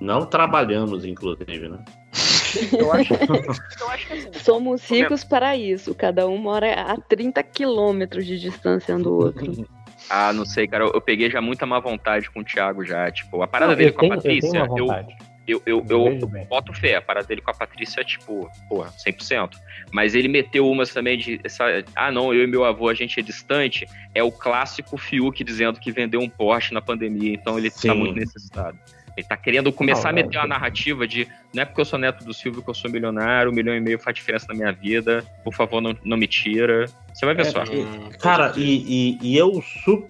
Não 0.00 0.24
trabalhamos, 0.24 1.04
inclusive, 1.04 1.68
né? 1.68 1.84
Eu 2.78 2.92
acho, 2.92 3.12
Somos 4.42 4.88
ricos 4.88 5.24
para 5.24 5.56
isso. 5.56 5.94
Cada 5.94 6.26
um 6.28 6.38
mora 6.38 6.72
a 6.72 6.96
30 6.96 7.42
quilômetros 7.42 8.24
de 8.24 8.38
distância 8.38 8.96
um 8.96 9.02
do 9.02 9.12
outro. 9.18 9.66
Ah, 10.08 10.32
não 10.32 10.44
sei, 10.46 10.66
cara. 10.66 10.84
Eu, 10.84 10.92
eu 10.94 11.00
peguei 11.00 11.30
já 11.30 11.40
muita 11.40 11.66
má 11.66 11.78
vontade 11.80 12.30
com 12.30 12.40
o 12.40 12.44
Thiago 12.44 12.84
já. 12.84 13.10
Tipo, 13.10 13.42
a 13.42 13.46
parada 13.48 13.72
Não, 13.72 13.76
dele 13.78 13.90
eu 13.90 13.94
com 13.94 14.00
tenho- 14.00 14.12
a 14.12 14.16
eu 14.16 14.22
tenho 14.22 14.40
Patrícia, 14.40 14.68
eu. 14.78 15.29
Eu, 15.50 15.62
eu, 15.66 15.84
eu, 15.88 16.28
boto 16.48 16.72
fé. 16.72 16.96
A 16.96 17.02
parada 17.02 17.26
dele 17.26 17.40
com 17.40 17.50
a 17.50 17.54
Patrícia 17.54 18.00
é 18.00 18.04
tipo, 18.04 18.50
porra, 18.68 18.92
100%. 19.06 19.56
Mas 19.92 20.14
ele 20.14 20.28
meteu 20.28 20.68
umas 20.70 20.92
também 20.92 21.18
de. 21.18 21.40
Essa, 21.42 21.64
ah, 21.94 22.10
não, 22.10 22.32
eu 22.32 22.44
e 22.44 22.46
meu 22.46 22.64
avô, 22.64 22.88
a 22.88 22.94
gente 22.94 23.18
é 23.18 23.22
distante. 23.22 23.86
É 24.14 24.22
o 24.22 24.30
clássico 24.30 24.96
Fiuk 24.96 25.42
dizendo 25.42 25.80
que 25.80 25.90
vendeu 25.92 26.20
um 26.20 26.28
Porsche 26.28 26.72
na 26.72 26.80
pandemia, 26.80 27.32
então 27.32 27.58
ele 27.58 27.70
Sim. 27.70 27.88
tá 27.88 27.94
muito 27.94 28.14
necessitado. 28.14 28.78
Ele 29.16 29.26
tá 29.26 29.36
querendo 29.36 29.72
começar 29.72 30.12
Não, 30.12 30.20
a 30.20 30.24
meter 30.24 30.38
uma 30.38 30.46
narrativa 30.46 31.06
de 31.06 31.26
não 31.52 31.62
é 31.62 31.66
porque 31.66 31.80
eu 31.80 31.84
sou 31.84 31.98
neto 31.98 32.24
do 32.24 32.32
Silvio 32.32 32.62
que 32.62 32.70
eu 32.70 32.74
sou 32.74 32.90
milionário, 32.90 33.50
um 33.50 33.54
milhão 33.54 33.74
e 33.74 33.80
meio 33.80 33.98
faz 33.98 34.14
diferença 34.14 34.46
na 34.48 34.54
minha 34.54 34.72
vida, 34.72 35.24
por 35.44 35.52
favor, 35.52 35.80
não, 35.80 35.94
não 36.04 36.16
me 36.16 36.26
tira. 36.26 36.86
Você 37.12 37.26
vai 37.26 37.34
ver 37.34 37.42
É, 37.42 37.50
só. 37.50 37.64
e- 37.64 38.16
Cara, 38.18 38.52
e, 38.56 39.18
e, 39.18 39.18
e 39.20 39.36
eu, 39.36 39.62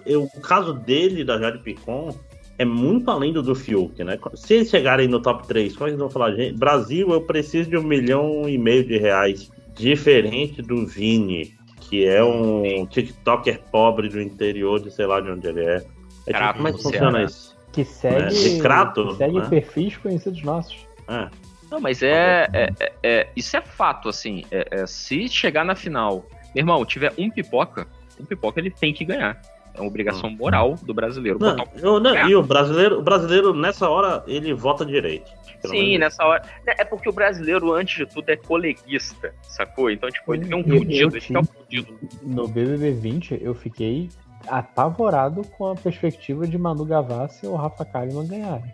eu, 0.04 0.24
o 0.24 0.40
caso 0.40 0.74
dele, 0.74 1.24
da 1.24 1.38
Jade 1.38 1.58
Picon, 1.58 2.14
é 2.60 2.64
muito 2.64 3.10
além 3.10 3.32
do 3.32 3.42
do 3.42 3.54
Fiuk, 3.54 4.04
né? 4.04 4.18
Se 4.34 4.52
eles 4.54 4.68
chegarem 4.68 5.08
no 5.08 5.18
top 5.22 5.48
3, 5.48 5.74
como 5.74 5.86
é 5.86 5.88
que 5.88 5.90
eles 5.92 5.98
vão 5.98 6.10
falar? 6.10 6.32
Gente, 6.32 6.58
Brasil, 6.58 7.08
eu 7.10 7.22
preciso 7.22 7.70
de 7.70 7.76
um 7.78 7.82
milhão 7.82 8.46
e 8.46 8.58
meio 8.58 8.84
de 8.86 8.98
reais. 8.98 9.50
Diferente 9.74 10.60
do 10.60 10.86
Vini, 10.86 11.54
que 11.80 12.04
é 12.06 12.22
um 12.22 12.84
TikToker 12.84 13.62
pobre 13.72 14.10
do 14.10 14.20
interior 14.20 14.78
de 14.78 14.90
sei 14.90 15.06
lá 15.06 15.22
de 15.22 15.30
onde 15.30 15.48
ele 15.48 15.64
é. 15.64 15.76
é 15.76 15.78
tipo, 15.78 15.92
Crato 16.26 16.56
como 16.58 16.68
é 16.68 16.72
que 16.72 16.82
funciona 16.82 17.10
Ceará. 17.12 17.24
isso? 17.24 17.56
Que 17.72 17.84
segue, 17.84 18.58
É, 18.58 18.60
Crato, 18.60 19.06
que 19.08 19.14
segue 19.16 19.38
né? 19.38 19.48
perfis 19.48 19.96
conhecidos 19.96 20.42
nossos. 20.42 20.76
É. 21.08 21.28
Não, 21.70 21.80
mas 21.80 22.02
é, 22.02 22.46
é- 22.52 22.70
é- 22.78 22.92
é- 23.02 23.28
Isso 23.34 23.56
é 23.56 23.62
fato, 23.62 24.08
assim. 24.10 24.44
É- 24.50 24.68
é, 24.82 24.86
se 24.86 25.28
chegar 25.28 25.64
na 25.64 25.74
final, 25.74 26.26
meu 26.54 26.60
irmão, 26.62 26.84
tiver 26.84 27.14
um 27.16 27.30
pipoca, 27.30 27.86
um 28.20 28.24
pipoca 28.26 28.60
ele 28.60 28.70
tem 28.70 28.92
que 28.92 29.04
ganhar. 29.06 29.40
É 29.74 29.80
uma 29.80 29.86
obrigação 29.88 30.30
moral 30.30 30.74
do 30.82 30.92
brasileiro. 30.92 31.38
Não, 31.38 31.56
botar 31.56 31.70
eu- 31.78 32.00
não, 32.00 32.28
e 32.28 32.34
o 32.34 32.42
brasileiro, 32.42 32.98
o 32.98 33.02
brasileiro, 33.02 33.54
nessa 33.54 33.88
hora, 33.88 34.22
ele 34.26 34.52
vota 34.52 34.84
direito. 34.84 35.30
Sim, 35.64 35.78
menos. 35.90 36.00
nessa 36.00 36.24
hora. 36.24 36.42
É 36.66 36.84
porque 36.84 37.08
o 37.08 37.12
brasileiro, 37.12 37.72
antes 37.72 37.96
de 37.98 38.06
tudo, 38.06 38.28
é 38.30 38.36
coleguista, 38.36 39.34
sacou? 39.42 39.90
Então, 39.90 40.08
tipo, 40.08 40.34
ele 40.34 40.50
é 40.52 40.56
um 40.56 40.64
fudido, 40.64 41.16
ele 41.16 41.26
é 41.36 41.38
um 41.38 41.44
fudido. 41.44 41.98
No 42.22 42.48
BBB 42.48 42.92
20, 42.92 43.38
eu 43.42 43.54
fiquei 43.54 44.08
apavorado 44.48 45.42
com 45.56 45.70
a 45.70 45.74
perspectiva 45.74 46.46
de 46.46 46.56
Manu 46.58 46.84
Gavassi 46.84 47.46
ou 47.46 47.56
Rafa 47.56 47.84
Kalimann 47.84 48.26
ganharem. 48.26 48.72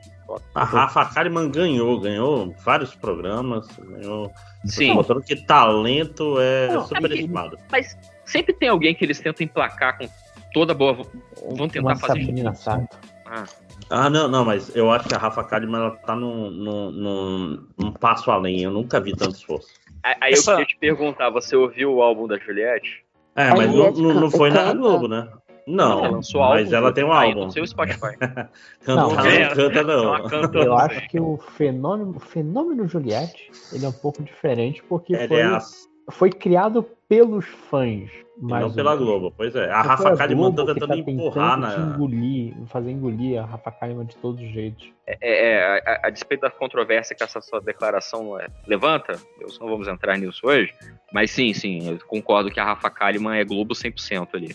A 0.55 0.65
Rafa 0.65 1.05
Kalimann 1.07 1.51
ganhou, 1.51 2.01
ganhou 2.01 2.55
vários 2.65 2.95
programas, 2.95 3.67
ganhou. 3.79 4.31
Sim. 4.65 4.95
Mostrando 4.95 5.23
que 5.23 5.37
talento 5.37 6.37
é 6.41 6.69
Não, 6.73 6.85
superestimado. 6.87 7.59
Mas 7.71 7.97
sempre 8.25 8.53
tem 8.53 8.69
alguém 8.69 8.95
que 8.95 9.05
eles 9.05 9.21
tentam 9.21 9.45
emplacar 9.45 9.99
com 9.99 10.09
toda 10.57 10.73
boa. 10.73 10.95
Vão 11.55 11.69
tentar 11.69 11.81
Uma 11.89 11.97
fazer. 11.97 12.21
Sabrina 12.25 12.55
Sato. 12.55 12.97
Ah, 13.27 13.45
Ah, 13.91 14.09
não, 14.09 14.27
não, 14.27 14.43
mas 14.43 14.75
eu 14.75 14.91
acho 14.91 15.07
que 15.07 15.15
a 15.15 15.19
Rafa 15.19 15.45
Kalimann 15.45 15.83
ela 15.83 15.91
tá 15.97 16.17
num, 16.17 16.51
num, 16.51 16.91
num, 16.91 17.67
num 17.79 17.93
passo 17.93 18.31
além. 18.31 18.63
Eu 18.63 18.71
nunca 18.71 18.99
vi 18.99 19.15
tanto 19.15 19.35
esforço. 19.35 19.69
Aí 20.03 20.33
Essa- 20.33 20.53
eu 20.53 20.57
queria 20.57 20.67
te 20.67 20.79
perguntar, 20.79 21.29
você 21.29 21.55
ouviu 21.55 21.93
o 21.97 22.03
álbum 22.03 22.27
da 22.27 22.39
Juliette? 22.39 23.05
É, 23.35 23.51
mas 23.51 23.67
não, 23.69 23.75
Juliette 23.77 24.01
não, 24.03 24.15
não 24.15 24.23
canta- 24.23 24.37
foi 24.39 24.49
na 24.51 24.57
canta? 24.65 24.75
Globo, 24.79 25.09
né? 25.09 25.29
Não, 25.67 25.99
Ela 26.05 26.09
lançou 26.17 26.41
mas 26.41 26.73
álbum, 26.73 26.77
ela 26.77 26.93
tem 26.95 27.05
um 27.05 27.13
álbum. 27.13 27.45
no 27.45 27.51
seu 27.53 27.67
Spotify. 27.67 28.17
Canta, 28.81 29.03
Não, 29.03 29.11
não, 29.15 29.27
é, 29.27 29.49
canta 29.55 29.79
é 29.81 29.83
não. 29.85 30.05
uma 30.07 30.31
cantora. 30.31 30.65
Eu 30.65 30.79
acho 30.79 31.09
que 31.09 31.21
o 31.21 31.37
fenômeno, 31.37 32.15
o 32.17 32.21
fenômeno 32.21 32.89
Juliette, 32.89 33.51
ele 33.73 33.85
é 33.85 33.89
um 33.89 33.93
pouco 33.93 34.23
diferente, 34.23 34.83
porque 34.89 35.13
Ele 35.15 35.29
foi, 35.29 35.41
é 35.41 35.45
a, 35.45 35.59
foi 36.11 36.31
criado 36.31 36.87
pelos 37.09 37.45
fãs. 37.45 38.09
E 38.39 38.43
Mas 38.45 38.61
não 38.67 38.73
pela 38.75 38.95
Globo, 38.95 39.33
pois 39.35 39.55
é. 39.57 39.71
A 39.71 39.83
Foi 39.83 39.89
Rafa 39.89 40.17
Kalimann 40.19 40.53
tá 40.55 40.67
tentando 40.67 40.95
empurrar 40.95 41.55
tentando 41.57 41.73
te 41.73 41.81
na. 41.81 41.87
engolir, 41.95 42.55
fazer 42.67 42.91
engolir 42.91 43.43
a 43.43 43.47
Rafa 43.47 43.71
Kalimann 43.73 44.05
de 44.05 44.15
todos 44.17 44.43
os 44.43 44.51
jeitos. 44.51 44.87
É, 45.07 45.17
é, 45.23 45.79
a, 45.87 46.07
a 46.09 46.11
despeito 46.11 46.43
da 46.43 46.51
controvérsia 46.51 47.17
que 47.17 47.23
essa 47.23 47.41
sua 47.41 47.61
declaração 47.63 48.39
é, 48.39 48.49
levanta, 48.67 49.19
eu 49.41 49.49
não 49.59 49.69
vamos 49.69 49.89
entrar 49.89 50.19
nisso 50.19 50.47
hoje, 50.47 50.71
mas 51.13 51.31
sim, 51.31 51.55
sim, 51.55 51.89
eu 51.89 51.99
concordo 52.07 52.51
que 52.51 52.61
a 52.61 52.65
Rafa 52.65 52.91
Kalimann 52.91 53.39
é 53.39 53.45
Globo 53.45 53.73
100% 53.75 54.29
ali. 54.35 54.55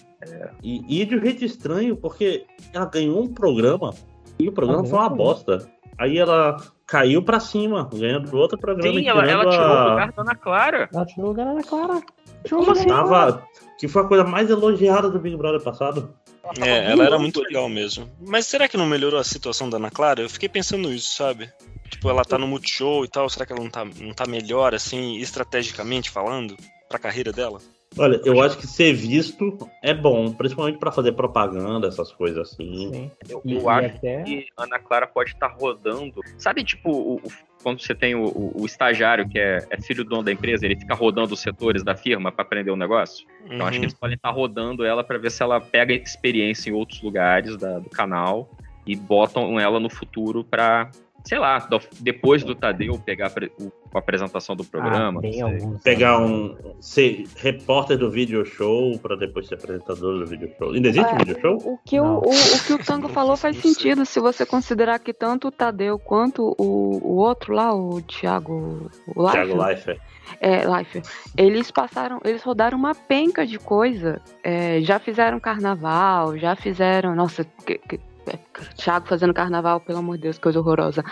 E, 0.62 1.02
e 1.02 1.06
de 1.06 1.16
um 1.16 1.20
jeito 1.22 1.44
estranho, 1.44 1.98
porque 1.98 2.46
ela 2.74 2.86
ganhou 2.86 3.24
um 3.24 3.34
programa 3.34 3.96
e 4.38 4.48
o 4.48 4.52
programa 4.52 4.84
Ah, 4.84 4.86
foi 4.86 5.00
uma 5.00 5.10
mesmo? 5.10 5.18
bosta. 5.18 5.68
Aí 6.02 6.18
ela 6.18 6.58
caiu 6.88 7.22
pra 7.22 7.40
cima, 7.40 7.88
ganhando 7.94 8.36
outro 8.36 8.58
programa. 8.58 8.92
Sim, 9.00 9.08
ela, 9.08 9.24
ela 9.30 9.50
tirou 9.50 9.66
a- 9.66 9.86
o 9.86 9.90
lugar 9.92 10.12
da 10.12 10.22
Ana 10.24 10.36
Clara. 10.36 10.90
Ela 10.94 11.06
tirou 11.06 11.26
o 11.26 11.30
lugar 11.30 11.46
da 11.46 11.52
Ana 11.52 11.64
Clara. 11.64 12.02
Como 12.50 12.72
assim? 12.72 12.88
Tava, 12.88 13.44
que 13.80 13.88
foi 13.88 14.02
a 14.02 14.06
coisa 14.08 14.24
mais 14.24 14.50
elogiada 14.50 15.10
do 15.10 15.20
Big 15.20 15.38
Brother 15.38 15.62
passado. 15.62 16.14
É, 16.60 16.92
ela 16.92 17.04
era 17.06 17.20
muito 17.20 17.40
legal 17.42 17.70
mesmo. 17.70 18.10
Mas 18.20 18.48
será 18.48 18.68
que 18.68 18.76
não 18.78 18.88
melhorou 18.88 19.20
a 19.20 19.24
situação 19.24 19.70
da 19.70 19.78
Ana 19.78 19.92
Clara? 19.92 20.22
Eu 20.22 20.30
fiquei 20.30 20.50
pensando 20.50 20.92
isso, 20.92 21.16
sabe? 21.16 21.52
Tipo, 21.88 22.10
ela 22.10 22.26
tá 22.26 22.38
no 22.38 22.48
Multishow 22.48 23.06
e 23.06 23.08
tal, 23.08 23.30
será 23.30 23.46
que 23.46 23.54
ela 23.54 23.62
não 23.62 23.70
tá, 23.70 23.86
não 23.86 24.14
tá 24.14 24.26
melhor, 24.28 24.74
assim, 24.74 25.18
estrategicamente 25.18 26.10
falando, 26.10 26.58
pra 26.90 26.98
carreira 26.98 27.32
dela? 27.32 27.60
Olha, 27.98 28.22
eu 28.24 28.42
acho 28.42 28.58
que 28.58 28.66
ser 28.66 28.94
visto 28.94 29.58
é 29.84 29.94
bom, 29.94 30.32
principalmente 30.32 30.78
pra 30.78 30.92
fazer 30.92 31.12
propaganda, 31.12 31.88
essas 31.88 32.12
coisas 32.14 32.50
assim. 32.54 33.12
Eu, 33.28 33.42
E- 33.44 33.54
eu 33.54 33.64
e 33.64 33.68
acho 33.68 33.96
até- 33.98 34.24
que 34.24 34.48
Ana 34.58 34.80
Clara 34.80 35.06
pode 35.06 35.32
estar 35.32 35.48
rodando. 35.48 36.22
Sabe, 36.38 36.64
tipo, 36.64 36.90
o- 36.90 37.16
o- 37.18 37.22
quando 37.62 37.82
você 37.82 37.94
tem 37.94 38.16
o, 38.16 38.24
o- 38.24 38.62
o 38.62 38.66
estagiário 38.66 39.28
que 39.28 39.38
é, 39.38 39.68
é 39.70 39.82
filho 39.82 40.06
do 40.06 40.10
dono 40.12 40.24
da 40.24 40.32
empresa, 40.32 40.66
ele 40.66 40.78
fica 40.80 40.96
rodando 40.96 41.34
os 41.34 41.42
setores 41.42 41.84
da 41.84 41.94
firma 41.94 42.32
pra 42.32 42.44
aprender 42.44 42.72
o 42.72 42.78
negócio? 42.78 43.28
Então 43.46 43.68
acho 43.68 43.72
que 43.72 43.78
Uhum. 43.80 43.84
eles 43.84 43.94
podem 43.94 44.16
estar 44.16 44.32
rodando 44.32 44.86
ela 44.86 45.04
pra 45.04 45.18
ver 45.18 45.30
se 45.30 45.44
ela 45.44 45.60
pega 45.60 45.94
experiência 45.94 46.70
em 46.70 46.74
outros 46.74 47.02
lugares 47.02 47.58
da- 47.58 47.80
do 47.80 47.90
canal 47.90 48.50
e 48.88 48.96
botam 48.96 49.60
ela 49.60 49.80
no 49.82 49.90
futuro 49.90 50.44
pra, 50.46 50.90
sei 51.26 51.40
lá, 51.40 51.60
do- 51.60 51.80
depois 52.00 52.44
do 52.44 52.56
Tadeu 52.56 52.98
pegar 53.00 53.28
a, 53.28 53.30
pre- 53.30 53.52
o- 53.60 53.72
a 53.94 54.00
apresentação 54.00 54.56
do 54.56 54.64
programa. 54.64 55.22
Ah, 55.24 55.44
alguns. 55.44 55.82
Pegar 55.82 56.20
um. 56.20 56.56
ser 56.80 57.26
repórter 57.38 57.98
do 57.98 58.10
video 58.10 58.46
show 58.46 58.98
pra 59.00 59.16
depois 59.16 59.48
ser 59.48 59.56
apresentador 59.56 60.20
do 60.20 60.26
video 60.26 60.50
show. 60.58 60.72
Ainda 60.74 60.88
existe 60.90 61.14
É, 61.14 61.18
video 61.18 61.40
show? 61.42 61.58
O 61.58 61.78
que 61.86 62.00
o, 62.00 62.06
o, 62.06 62.30
o 62.30 62.64
que 62.66 62.74
o 62.74 62.78
Tango 62.84 63.08
falou 63.10 63.36
faz 63.38 63.58
sentido 63.58 64.06
se 64.06 64.20
você 64.20 64.46
considerar 64.46 65.00
que 65.00 65.14
tanto 65.14 65.48
o 65.50 65.52
Tadeu 65.52 66.00
quanto 66.00 66.56
o, 66.58 67.00
o 67.04 67.16
outro 67.18 67.54
lá, 67.54 67.74
o 67.76 68.02
Thiago 68.02 68.90
Leifert, 69.16 69.46
Thiago 69.48 69.64
Leifert. 69.64 70.00
é, 70.40 70.68
Leifert, 70.68 71.06
eles 71.38 71.70
passaram, 71.72 72.20
eles 72.24 72.42
rodaram 72.44 72.78
uma 72.78 72.96
penca 72.96 73.46
de 73.46 73.60
coisa. 73.60 74.22
É, 74.44 74.82
já 74.82 75.00
fizeram 75.00 75.40
carnaval, 75.40 76.38
já 76.38 76.56
fizeram. 76.56 77.14
Nossa, 77.16 77.44
que, 77.66 77.78
que, 77.78 78.00
Thiago 78.78 79.08
fazendo 79.08 79.34
carnaval, 79.34 79.80
pelo 79.80 80.00
amor 80.00 80.16
de 80.18 80.24
Deus, 80.24 80.38
coisa 80.38 80.60
horrorosa. 80.60 81.04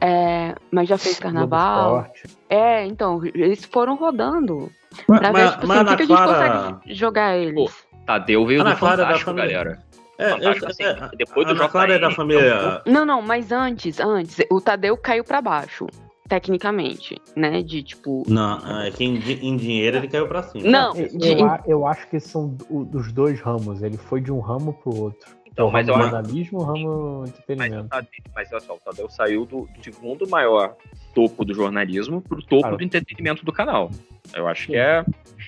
É, 0.00 0.54
mas 0.70 0.88
já 0.88 0.96
fez 0.98 1.18
carnaval. 1.18 2.06
É, 2.48 2.86
então, 2.86 3.20
eles 3.24 3.64
foram 3.64 3.96
rodando. 3.96 4.70
Mas, 5.08 5.20
Pra 5.20 5.32
ver, 5.32 5.50
tipo, 5.50 5.72
assim, 5.72 5.82
o 5.82 5.96
que, 5.96 6.02
a 6.02 6.06
gente 6.06 6.16
consegue 6.24 6.94
jogar 6.94 7.36
eles. 7.36 7.54
Pô, 7.54 7.70
Tadeu 8.06 8.46
veio 8.46 8.60
Ana 8.60 8.70
do 8.74 8.76
Clara 8.78 8.94
é 8.94 8.96
da 8.98 9.04
Fantástico, 9.04 9.30
família. 9.30 9.58
galera. 9.58 9.82
É, 10.16 10.30
Fantástico, 10.30 10.64
eu, 10.66 10.70
assim, 10.70 10.84
é, 10.84 11.10
depois 11.16 11.46
do 11.46 11.52
Ana 11.54 11.68
Clara 11.68 11.94
é 11.94 11.98
da 11.98 12.10
família. 12.12 12.82
Não, 12.86 13.04
não, 13.04 13.20
mas 13.20 13.50
antes, 13.50 13.98
antes, 13.98 14.38
o 14.50 14.60
Tadeu 14.60 14.96
caiu 14.96 15.24
pra 15.24 15.42
baixo, 15.42 15.86
tecnicamente, 16.28 17.20
né? 17.34 17.62
De 17.62 17.82
tipo. 17.82 18.22
Não, 18.28 18.82
é 18.82 18.90
que 18.92 19.02
em, 19.04 19.16
em 19.16 19.56
dinheiro 19.56 19.96
ele 19.96 20.06
caiu 20.08 20.28
pra 20.28 20.44
cima. 20.44 20.68
Não, 20.68 20.94
Eu, 20.94 21.08
de- 21.18 21.32
eu 21.40 21.58
eu 21.66 21.86
acho 21.86 22.06
que 22.08 22.20
são 22.20 22.48
dos 22.70 23.10
dois 23.12 23.40
ramos. 23.40 23.82
Ele 23.82 23.96
foi 23.96 24.20
de 24.20 24.30
um 24.30 24.38
ramo 24.38 24.72
pro 24.74 24.94
outro. 24.96 25.34
Então, 25.54 25.68
o 25.68 25.72
mas 25.72 25.86
ramo 25.86 25.98
eu 25.98 26.02
acho- 26.04 26.10
jornalismo 26.14 26.58
e 26.58 26.62
o 26.62 26.64
ramo 26.66 27.20
Mas, 27.20 27.30
entretenimento. 27.30 27.88
Tadeu- 27.88 28.10
mas 28.34 28.52
olha 28.52 28.60
só, 28.60 28.74
o 28.74 28.78
Tadeu 28.84 29.08
saiu 29.08 29.46
do, 29.46 29.68
do 29.74 29.84
segundo 29.84 30.28
maior 30.28 30.74
topo 31.14 31.44
do 31.44 31.54
jornalismo 31.54 32.20
pro 32.20 32.42
topo 32.42 32.62
Claro. 32.62 32.76
do 32.76 32.82
entretenimento 32.84 33.44
do 33.44 33.52
canal. 33.52 33.88
Eu 34.34 34.48
acho 34.48 34.66
que 34.66 34.76
é. 34.76 35.04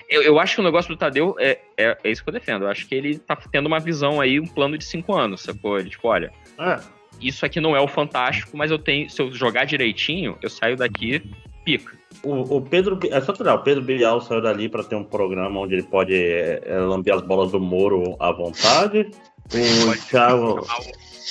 Eu, 0.09 0.21
eu 0.23 0.39
acho 0.39 0.55
que 0.55 0.61
o 0.61 0.63
negócio 0.63 0.89
do 0.93 0.97
Tadeu 0.97 1.35
é, 1.39 1.59
é, 1.77 1.97
é 2.03 2.09
isso 2.09 2.23
que 2.23 2.29
eu 2.29 2.33
defendo. 2.33 2.63
Eu 2.63 2.69
acho 2.69 2.87
que 2.87 2.95
ele 2.95 3.17
tá 3.19 3.35
tendo 3.51 3.65
uma 3.65 3.79
visão 3.79 4.21
aí, 4.21 4.39
um 4.39 4.45
plano 4.47 4.77
de 4.77 4.85
cinco 4.85 5.13
anos, 5.13 5.41
sacou? 5.41 5.77
Ele, 5.77 5.89
tipo, 5.89 6.07
olha, 6.07 6.31
É. 6.57 6.79
isso 7.19 7.45
aqui 7.45 7.59
não 7.59 7.75
é 7.75 7.81
o 7.81 7.87
fantástico, 7.87 8.55
mas 8.55 8.71
eu 8.71 8.79
tenho. 8.79 9.09
Se 9.09 9.21
eu 9.21 9.29
jogar 9.33 9.65
direitinho, 9.65 10.37
eu 10.41 10.49
saio 10.49 10.77
daqui, 10.77 11.21
pica. 11.65 11.97
O, 12.23 12.57
o 12.57 12.61
Pedro, 12.61 12.97
é 13.11 13.19
só 13.21 13.33
tirar, 13.33 13.55
o 13.55 13.59
Pedro 13.63 13.83
Bial 13.83 14.21
saiu 14.21 14.41
dali 14.41 14.69
pra 14.69 14.83
ter 14.83 14.95
um 14.95 15.03
programa 15.03 15.59
onde 15.59 15.73
ele 15.75 15.83
pode 15.83 16.15
é, 16.15 16.61
é, 16.65 16.77
lamber 16.79 17.13
as 17.13 17.21
bolas 17.21 17.51
do 17.51 17.59
Moro 17.59 18.15
à 18.19 18.31
vontade. 18.31 19.11
O 19.53 20.07
Thiago. 20.09 20.59
O 20.61 20.65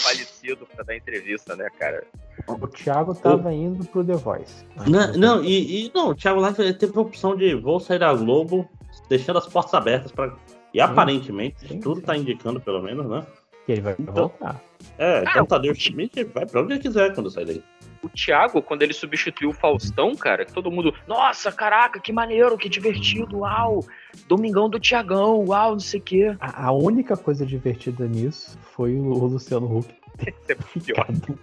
falecido 0.02 0.66
pra 0.74 0.84
dar 0.84 0.96
entrevista, 0.96 1.56
né, 1.56 1.68
cara? 1.78 2.04
O 2.46 2.66
Thiago 2.68 3.14
tava 3.14 3.52
indo 3.52 3.84
pro 3.86 4.04
The 4.04 4.14
Voice. 4.14 4.64
Não, 4.86 5.12
não, 5.14 5.44
e, 5.44 5.86
e 5.86 5.92
não, 5.94 6.10
o 6.10 6.14
Thiago 6.14 6.40
ele 6.58 6.74
teve 6.74 6.96
a 6.96 7.00
opção 7.00 7.34
de 7.36 7.54
vou 7.54 7.80
sair 7.80 7.98
da 7.98 8.12
Globo, 8.12 8.68
deixando 9.08 9.38
as 9.38 9.46
portas 9.46 9.72
abertas 9.74 10.12
para 10.12 10.34
E 10.74 10.80
aparentemente, 10.80 11.66
sim, 11.66 11.80
tudo 11.80 12.02
tá 12.02 12.16
indicando, 12.16 12.60
pelo 12.60 12.82
menos, 12.82 13.06
né? 13.08 13.26
Que 13.64 13.72
ele 13.72 13.80
vai 13.80 13.96
Então- 13.98 14.14
voltar. 14.14 14.60
É, 14.98 15.18
Ah, 15.18 15.30
então 15.30 15.42
o 15.44 15.46
Tadeu 15.46 15.74
Schmidt 15.74 16.24
vai 16.24 16.46
pra 16.46 16.62
onde 16.62 16.74
ele 16.74 16.80
quiser 16.80 17.14
quando 17.14 17.30
sair 17.30 17.46
daí. 17.46 17.64
O 18.06 18.08
Thiago, 18.08 18.62
quando 18.62 18.82
ele 18.82 18.92
substituiu 18.92 19.50
o 19.50 19.52
Faustão, 19.52 20.14
cara, 20.14 20.44
que 20.44 20.52
todo 20.52 20.70
mundo. 20.70 20.94
Nossa, 21.06 21.50
caraca, 21.52 22.00
que 22.00 22.12
maneiro, 22.12 22.56
que 22.56 22.68
divertido, 22.68 23.38
uau! 23.40 23.84
Domingão 24.28 24.68
do 24.70 24.80
Tiagão, 24.80 25.44
uau, 25.46 25.72
não 25.72 25.80
sei 25.80 26.00
o 26.00 26.02
quê. 26.02 26.36
A, 26.40 26.66
a 26.66 26.72
única 26.72 27.16
coisa 27.16 27.44
divertida 27.44 28.06
nisso 28.06 28.58
foi 28.74 28.94
o, 28.96 29.04
o 29.06 29.26
Luciano 29.26 29.78
Huck 29.78 29.94
ter 30.18 30.34
Isso 30.34 30.52
é 30.52 30.54
pior. 30.54 31.06
ficado. 31.12 31.38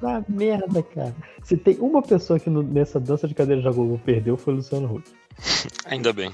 Da 0.00 0.22
merda, 0.28 0.82
cara. 0.82 1.14
Se 1.42 1.56
tem 1.56 1.76
uma 1.80 2.00
pessoa 2.00 2.38
que 2.38 2.48
no- 2.48 2.62
nessa 2.62 3.00
dança 3.00 3.26
de 3.26 3.34
cadeira 3.34 3.60
da 3.60 3.70
Globo 3.72 3.98
perdeu, 4.04 4.36
foi 4.36 4.54
o 4.54 4.56
Luciano 4.58 4.94
Huck. 4.96 5.10
Ainda 5.86 6.12
bem. 6.12 6.30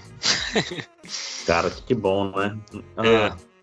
Cara, 1.47 1.71
que 1.71 1.95
bom, 1.95 2.31
né? 2.37 2.59
É. 2.75 2.81
Ah, 3.29 3.37
um, 3.37 3.56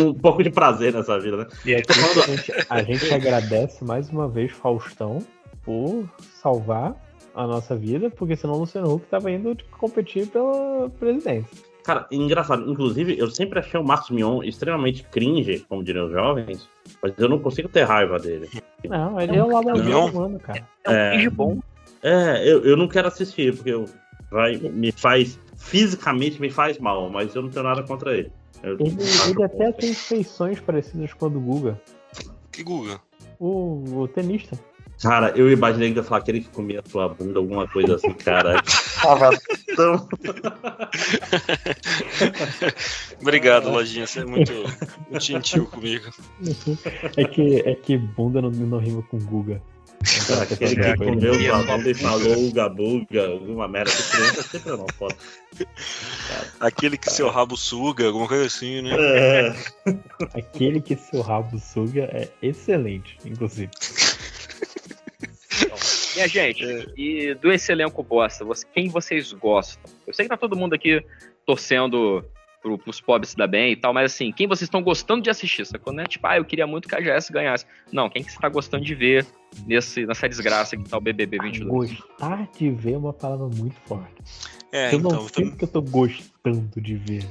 um 0.00 0.14
pouco 0.14 0.42
de 0.42 0.50
prazer 0.50 0.92
nessa 0.92 1.18
vida, 1.18 1.36
né? 1.38 1.46
E 1.64 1.74
aqui 1.74 1.92
a 1.92 2.26
gente, 2.26 2.52
a 2.68 2.82
gente 2.82 3.14
agradece 3.14 3.84
mais 3.84 4.10
uma 4.10 4.28
vez 4.28 4.52
Faustão 4.52 5.18
por 5.64 6.08
salvar 6.40 6.94
a 7.34 7.46
nossa 7.46 7.76
vida, 7.76 8.10
porque 8.10 8.34
senão 8.36 8.54
o 8.54 8.58
Luciano 8.58 8.92
Huck 8.94 9.06
tava 9.06 9.30
indo 9.30 9.56
competir 9.78 10.26
pela 10.26 10.90
presidência. 10.98 11.46
Cara, 11.84 12.06
engraçado. 12.10 12.70
Inclusive, 12.70 13.18
eu 13.18 13.30
sempre 13.30 13.60
achei 13.60 13.80
o 13.80 13.84
Marcos 13.84 14.10
Mion 14.10 14.42
extremamente 14.42 15.04
cringe, 15.04 15.64
como 15.68 15.82
diriam 15.82 16.06
os 16.06 16.12
jovens, 16.12 16.68
mas 17.02 17.14
eu 17.16 17.28
não 17.28 17.38
consigo 17.38 17.68
ter 17.68 17.84
raiva 17.84 18.18
dele. 18.18 18.48
Não, 18.86 19.18
ele 19.20 19.36
é 19.36 19.42
o 19.42 19.48
lado 19.50 19.68
humano, 19.68 20.38
cara. 20.38 20.66
É 20.84 20.90
um 20.90 20.92
É. 20.92 21.10
cringe 21.12 21.30
bom. 21.30 21.58
É, 22.02 22.46
eu, 22.46 22.64
eu 22.64 22.76
não 22.76 22.88
quero 22.88 23.08
assistir, 23.08 23.54
porque 23.54 23.70
eu, 23.70 23.86
vai, 24.30 24.56
me 24.56 24.92
faz. 24.92 25.38
Fisicamente 25.56 26.40
me 26.40 26.50
faz 26.50 26.78
mal, 26.78 27.08
mas 27.10 27.34
eu 27.34 27.42
não 27.42 27.48
tenho 27.50 27.64
nada 27.64 27.82
contra 27.82 28.16
ele. 28.16 28.30
Eu 28.62 28.74
Ele, 28.74 28.96
ele 29.30 29.42
até 29.42 29.72
tem 29.72 29.94
feições 29.94 30.60
parecidas 30.60 31.12
com 31.12 31.26
a 31.26 31.28
do 31.28 31.40
Guga. 31.40 31.80
Que 32.50 32.62
Guga? 32.62 33.00
O, 33.38 34.02
o 34.02 34.08
tenista. 34.08 34.58
Cara, 35.00 35.32
eu 35.36 35.50
imaginei 35.50 35.92
que 35.92 35.98
ia 35.98 36.02
falar 36.02 36.22
que 36.22 36.40
comia 36.48 36.80
a 36.80 36.82
tua 36.82 37.08
bunda, 37.08 37.38
alguma 37.38 37.68
coisa 37.68 37.94
assim, 37.94 38.12
cara. 38.14 38.60
Tava 39.00 39.30
tão. 39.76 40.08
Obrigado, 43.22 43.70
Lojinha. 43.70 44.08
Você 44.08 44.20
é 44.20 44.24
muito, 44.24 44.52
muito 45.08 45.24
gentil 45.24 45.66
comigo. 45.66 46.10
É 47.16 47.24
que, 47.24 47.60
é 47.60 47.76
que 47.76 47.96
bunda 47.96 48.42
não, 48.42 48.50
não 48.50 48.78
rima 48.78 49.02
com 49.04 49.18
Guga. 49.18 49.62
Aquele 50.40 50.76
que 50.76 50.96
comeu 50.96 51.38
tua 51.38 51.62
bunda 51.62 51.90
e 51.90 51.94
falou 51.94 52.46
uga 52.48 52.68
buga, 52.68 53.26
alguma 53.28 53.66
merda 53.68 53.90
de 53.90 54.02
criança, 54.04 54.42
sempre 54.42 54.70
não 54.70 54.86
pode. 54.86 55.16
Aquele 56.60 56.96
que 56.96 57.10
seu 57.10 57.28
rabo 57.28 57.56
suga, 57.56 58.06
alguma 58.06 58.28
coisa 58.28 58.46
assim, 58.46 58.82
né? 58.82 58.90
É. 58.98 59.54
Aquele 60.34 60.80
que 60.80 60.94
seu 60.96 61.20
rabo 61.20 61.58
suga 61.58 62.04
é 62.12 62.28
excelente, 62.40 63.18
inclusive. 63.24 63.70
Minha 66.14 66.28
gente, 66.28 66.64
e 66.96 67.34
do 67.34 67.52
esse 67.52 67.70
elenco 67.72 68.02
bosta, 68.02 68.44
você- 68.44 68.66
quem 68.72 68.88
vocês 68.88 69.32
gostam? 69.32 69.90
Eu 70.06 70.12
sei 70.14 70.24
que 70.24 70.28
tá 70.30 70.36
todo 70.36 70.56
mundo 70.56 70.74
aqui 70.74 71.02
torcendo 71.46 72.24
pro, 72.62 72.78
pros 72.78 73.00
pobres 73.00 73.30
se 73.30 73.36
dar 73.36 73.46
bem 73.46 73.72
e 73.72 73.76
tal, 73.76 73.92
mas 73.92 74.12
assim, 74.12 74.32
quem 74.32 74.46
vocês 74.46 74.66
estão 74.66 74.82
gostando 74.82 75.22
de 75.22 75.30
assistir? 75.30 75.66
Sacou? 75.66 75.92
Não 75.92 76.02
é 76.02 76.06
tipo, 76.06 76.26
ah, 76.26 76.36
eu 76.36 76.44
queria 76.44 76.66
muito 76.66 76.88
que 76.88 76.94
a 76.94 77.00
GS 77.00 77.30
ganhasse. 77.30 77.66
Não, 77.92 78.08
quem 78.08 78.22
que 78.22 78.32
você 78.32 78.38
tá 78.38 78.48
gostando 78.48 78.84
de 78.84 78.94
ver 78.94 79.26
nesse, 79.66 80.06
nessa 80.06 80.28
desgraça 80.28 80.76
que 80.76 80.88
tá 80.88 80.96
o 80.96 81.00
BBB 81.00 81.38
22? 81.38 81.92
Gostar 81.92 82.48
de 82.56 82.70
ver 82.70 82.94
é 82.94 82.98
uma 82.98 83.12
palavra 83.12 83.48
muito 83.56 83.76
forte. 83.86 84.22
É, 84.72 84.94
eu 84.94 84.98
não 84.98 85.10
então, 85.10 85.28
sei 85.28 85.46
porque 85.46 85.64
eu 85.64 85.68
tô 85.68 85.82
gostando 85.82 86.80
de 86.80 86.96
ver 86.96 87.24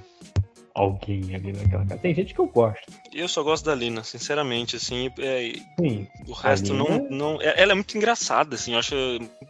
alguém 0.78 1.34
ali 1.36 1.52
naquela 1.54 1.86
casa. 1.86 1.98
Tem 2.02 2.14
gente 2.14 2.34
que 2.34 2.40
eu 2.40 2.46
gosto. 2.48 2.86
Eu 3.12 3.28
só 3.28 3.42
gosto 3.42 3.66
da 3.66 3.74
Lina, 3.74 4.04
sinceramente, 4.04 4.76
assim. 4.76 5.10
é, 5.20 5.54
Sim. 5.80 6.08
o 6.28 6.34
resto 6.34 6.72
A 6.72 6.76
não. 6.76 6.86
Lina- 6.86 7.08
não 7.10 7.42
é- 7.42 7.62
ela 7.62 7.72
é 7.72 7.76
muito 7.76 7.98
engraçada, 7.98 8.56
assim. 8.56 8.74
Eu 8.74 8.80
acho 8.80 8.96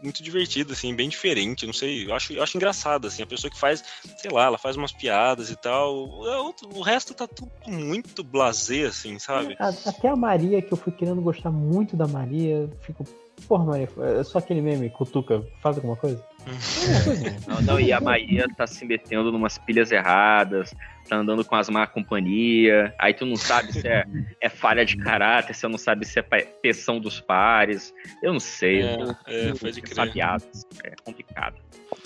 muito 0.02 0.24
divertido, 0.24 0.74
assim, 0.74 0.96
bem 0.96 1.10
diferente. 1.10 1.66
Não 1.66 1.74
sei, 1.74 2.08
eu 2.08 2.14
acho, 2.16 2.32
eu 2.34 2.42
acho 2.42 2.56
engraçado, 2.58 3.08
assim, 3.08 3.22
a 3.22 3.28
pessoa 3.28 3.52
que 3.52 3.60
faz, 3.60 3.84
sei 4.18 4.32
lá, 4.32 4.46
ela 4.46 4.58
faz 4.58 4.78
umas 4.78 4.92
piadas 4.94 5.50
e 5.50 5.56
tal. 5.56 5.94
O, 5.96 6.54
o 6.76 6.82
resto 6.82 7.14
tá 7.14 7.28
tudo 7.28 7.52
muito 7.68 8.24
blasé, 8.24 8.86
assim, 8.86 9.20
sabe? 9.20 9.56
Até 9.60 10.08
a 10.08 10.16
Maria, 10.16 10.62
que 10.62 10.72
eu 10.72 10.78
fui 10.78 10.94
querendo 10.94 11.22
gostar 11.22 11.52
muito 11.52 11.98
da 11.98 12.08
Maria, 12.08 12.70
fico. 12.82 13.06
Porra, 13.48 13.66
Maria, 13.66 13.90
é 14.20 14.24
só 14.24 14.40
aquele 14.40 14.62
meme, 14.62 14.90
cutuca, 14.90 15.44
faz 15.62 15.76
alguma 15.78 15.96
coisa? 15.96 16.22
Não, 17.46 17.62
não, 17.62 17.80
e 17.80 17.92
a 17.92 18.00
Maria 18.00 18.48
tá 18.56 18.66
se 18.66 18.86
metendo 18.86 19.32
numas 19.32 19.58
pilhas 19.58 19.92
erradas, 19.92 20.74
tá 21.08 21.16
andando 21.18 21.44
com 21.46 21.56
as 21.56 21.70
má 21.70 21.86
companhia, 21.88 22.94
aí 23.00 23.14
tu 23.14 23.26
não 23.26 23.36
sabe 23.36 23.72
se 23.74 23.88
é, 23.88 24.04
é 24.42 24.50
falha 24.50 24.86
de 24.86 24.98
caráter, 24.98 25.54
você 25.54 25.68
não 25.68 25.78
sabe 25.78 26.06
se 26.06 26.20
é 26.20 26.22
pressão 26.22 27.00
dos 27.00 27.20
pares, 27.20 27.94
eu 28.22 28.34
não 28.34 28.40
sei. 28.40 28.82
É, 28.82 28.96
eu- 28.96 29.16
é, 29.28 29.54
crer. 29.54 29.96
sabiadas, 29.96 30.66
é 30.84 30.94
complicado. 31.04 31.56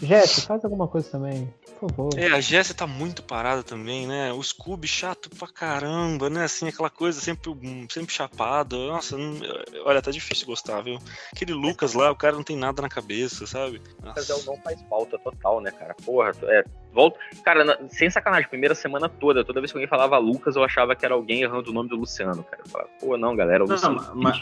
Jéssica, 0.01 0.47
faz 0.47 0.63
alguma 0.63 0.87
coisa 0.87 1.09
também, 1.11 1.51
por 1.79 1.89
favor. 1.89 2.09
É, 2.17 2.27
a 2.27 2.39
Jéssica 2.39 2.79
tá 2.79 2.87
muito 2.87 3.23
parada 3.23 3.63
também, 3.63 4.07
né? 4.07 4.31
O 4.33 4.41
Scooby 4.41 4.87
chato 4.87 5.29
pra 5.29 5.47
caramba, 5.47 6.29
né? 6.29 6.43
Assim, 6.43 6.67
aquela 6.67 6.89
coisa 6.89 7.19
sempre, 7.19 7.49
hum, 7.49 7.87
sempre 7.89 8.13
chapado. 8.13 8.77
Nossa, 8.87 9.17
não- 9.17 9.39
olha, 9.85 10.01
tá 10.01 10.11
difícil 10.11 10.45
gostar, 10.45 10.81
viu? 10.81 10.99
Aquele 11.33 11.53
Lucas 11.53 11.93
lá, 11.93 12.11
o 12.11 12.15
cara 12.15 12.35
não 12.35 12.43
tem 12.43 12.55
nada 12.55 12.81
na 12.81 12.89
cabeça, 12.89 13.45
sabe? 13.47 13.81
Mas 14.03 14.29
é 14.29 14.33
o 14.35 14.43
não 14.43 14.57
faz 14.57 14.81
falta 14.83 15.17
total, 15.19 15.59
né, 15.61 15.71
cara? 15.71 15.95
Porra, 16.05 16.31
é, 16.43 16.63
volta. 16.93 17.17
Cara, 17.43 17.63
na- 17.63 17.77
sem 17.89 18.09
sacanagem, 18.09 18.49
primeira 18.49 18.75
semana 18.75 19.07
toda, 19.09 19.43
toda 19.43 19.59
vez 19.61 19.71
que 19.71 19.77
alguém 19.77 19.87
falava 19.87 20.17
Lucas, 20.17 20.55
eu 20.55 20.63
achava 20.63 20.95
que 20.95 21.05
era 21.05 21.13
alguém 21.15 21.41
errando 21.43 21.69
o 21.71 21.73
nome 21.73 21.89
do 21.89 21.95
Luciano, 21.95 22.43
cara. 22.43 22.61
Eu 22.65 22.69
falava, 22.71 22.89
pô, 22.99 23.17
não, 23.17 23.35
galera, 23.35 23.63
o 23.63 23.67
Não, 23.67 23.75
Luciano. 23.75 24.11
mas 24.15 24.39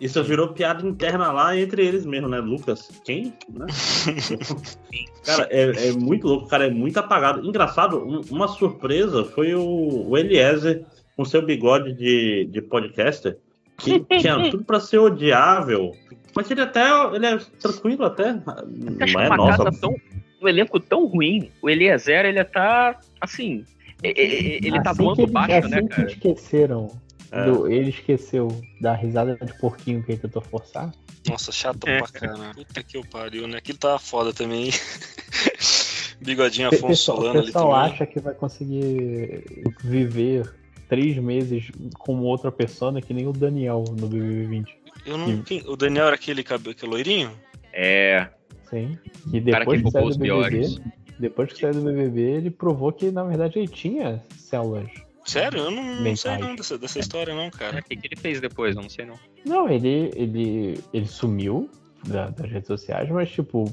isso 0.00 0.22
virou 0.24 0.48
piada 0.48 0.86
interna 0.86 1.30
lá 1.32 1.56
entre 1.56 1.86
eles 1.86 2.04
mesmo, 2.06 2.28
né? 2.28 2.38
Lucas, 2.40 2.88
quem? 3.04 3.32
Né? 3.48 3.66
cara, 5.24 5.48
é, 5.50 5.88
é 5.88 5.92
muito 5.92 6.26
louco, 6.26 6.48
cara, 6.48 6.66
é 6.66 6.70
muito 6.70 6.98
apagado. 6.98 7.46
Engraçado, 7.46 7.98
um- 7.98 8.20
uma 8.30 8.48
surpresa 8.48 9.24
foi 9.24 9.54
o, 9.54 10.08
o 10.08 10.18
Eliezer 10.18 10.84
com 11.16 11.24
seu 11.24 11.42
bigode 11.42 11.92
de, 11.92 12.46
de 12.50 12.62
podcaster, 12.62 13.38
que 13.76 14.00
tinha 14.18 14.50
tudo 14.50 14.64
pra 14.64 14.80
ser 14.80 14.98
odiável. 14.98 15.92
Mas 16.34 16.50
ele 16.50 16.60
até 16.62 16.82
ele 17.14 17.26
é 17.26 17.38
tranquilo 17.60 18.04
até. 18.04 18.32
Não 18.32 19.20
é 19.20 19.28
nossa. 19.36 19.70
tão. 19.80 19.94
Um 20.40 20.48
elenco 20.48 20.80
tão 20.80 21.06
ruim, 21.06 21.50
o 21.62 21.70
Eliezer, 21.70 22.24
ele 22.24 22.42
tá. 22.44 22.98
Assim. 23.20 23.64
Ele 24.02 24.82
tá 24.82 24.90
assim 24.90 24.98
que 24.98 25.04
voando 25.04 25.20
eles, 25.22 25.32
baixo, 25.32 25.54
assim 25.58 25.68
né, 25.70 25.82
que 25.82 25.88
cara? 25.88 26.08
esqueceram, 26.08 26.88
É. 27.30 27.44
do- 27.44 27.68
ele 27.70 27.90
esqueceu 27.90 28.48
da 28.80 28.92
risada 28.94 29.36
de 29.36 29.56
porquinho 29.60 30.02
que 30.02 30.10
ele 30.12 30.20
tentou 30.20 30.42
forçar. 30.42 30.90
Nossa, 31.28 31.52
chato 31.52 31.86
É. 31.86 31.98
pra 31.98 32.08
caramba. 32.08 32.52
Puta 32.54 32.82
que 32.82 32.96
eu 32.96 33.04
pariu, 33.04 33.46
né? 33.46 33.58
Aquilo 33.58 33.78
tava 33.78 33.98
foda 34.00 34.32
também. 34.32 34.70
Bigodinho 36.20 36.66
O 36.70 36.74
Afonso 36.74 36.86
pessoal, 36.88 37.16
Solano 37.18 37.34
o 37.34 37.38
ali 37.38 37.46
pessoal 37.46 37.70
também. 37.72 37.92
acha 37.92 38.06
que 38.06 38.20
vai 38.20 38.34
conseguir 38.34 39.44
viver 39.84 40.52
três 40.88 41.16
meses 41.18 41.70
como 41.98 42.22
outra 42.24 42.50
pessoa 42.52 43.00
que 43.00 43.14
nem 43.14 43.26
o 43.26 43.32
Daniel 43.32 43.84
no 43.98 44.08
BBB 44.08 44.46
20. 44.46 44.81
Eu 45.04 45.18
não, 45.18 45.42
quem- 45.42 45.62
o 45.66 45.76
Daniel 45.76 46.06
era 46.06 46.14
aquele 46.14 46.42
cabelo, 46.42 46.70
aquele 46.70 46.90
loirinho? 46.92 47.32
É. 47.72 48.28
Sim. 48.70 48.98
E 49.32 49.40
Cara 49.40 49.64
que 49.66 49.76
depois 49.76 49.82
que, 49.82 49.90
saiu 49.90 50.04
roubou 50.04 50.04
do 50.04 50.08
os 50.10 50.16
BBB, 50.16 50.24
piores. 50.60 50.80
depois 51.18 51.52
que 51.52 51.60
saiu 51.60 51.74
do 51.74 51.82
BBB, 51.82 52.20
ele 52.20 52.50
provou 52.50 52.92
que 52.92 53.10
na 53.10 53.24
verdade 53.24 53.58
ele 53.58 53.68
tinha 53.68 54.22
células. 54.36 54.88
Sério? 55.24 55.60
Eu 55.60 55.70
não, 55.70 56.00
não 56.02 56.16
sei 56.16 56.36
não 56.38 56.56
dessa, 56.56 56.76
dessa 56.76 56.98
história 56.98 57.32
não, 57.34 57.48
cara. 57.50 57.78
O 57.78 57.82
que, 57.82 57.94
que 57.96 58.06
ele 58.08 58.16
fez 58.16 58.40
depois? 58.40 58.74
Eu 58.74 58.82
não 58.82 58.88
sei 58.88 59.04
não. 59.04 59.14
Não, 59.46 59.68
ele, 59.68 60.10
ele, 60.16 60.80
ele 60.92 61.06
sumiu 61.06 61.70
da- 62.06 62.30
das 62.30 62.50
redes 62.50 62.66
sociais, 62.66 63.08
mas 63.08 63.30
tipo, 63.30 63.72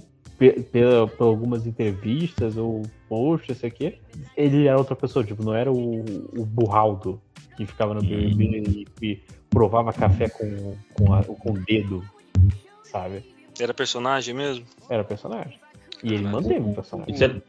pela, 0.72 1.07
por 1.07 1.23
algumas 1.26 1.65
entrevistas 1.65 2.56
ou 2.56 2.84
posts, 3.07 3.57
isso 3.57 3.65
aqui, 3.65 3.95
ele 4.38 4.68
era 4.68 4.77
outra 4.77 4.95
pessoa, 4.95 5.26
tipo, 5.26 5.43
não 5.43 5.56
era 5.56 5.72
o, 5.72 6.01
o 6.38 6.45
burraldo 6.45 7.19
que 7.57 7.65
ficava 7.65 7.93
no 7.95 8.01
BBB 8.01 8.85
e, 9.01 9.06
e 9.06 9.22
provava 9.49 9.91
café 9.93 10.30
com, 10.30 10.76
com, 10.93 11.13
a- 11.13 11.23
com 11.23 11.51
o 11.51 11.59
dedo, 11.59 12.03
sabe? 12.84 13.23
Era 13.59 13.73
personagem 13.73 14.34
mesmo? 14.34 14.65
Era 14.89 15.03
personagem. 15.03 15.59
E 16.03 16.13
ele 16.13 16.23
manteve 16.27 16.61
o 16.61 16.73
personagem. 16.73 17.15
É- 17.23 17.41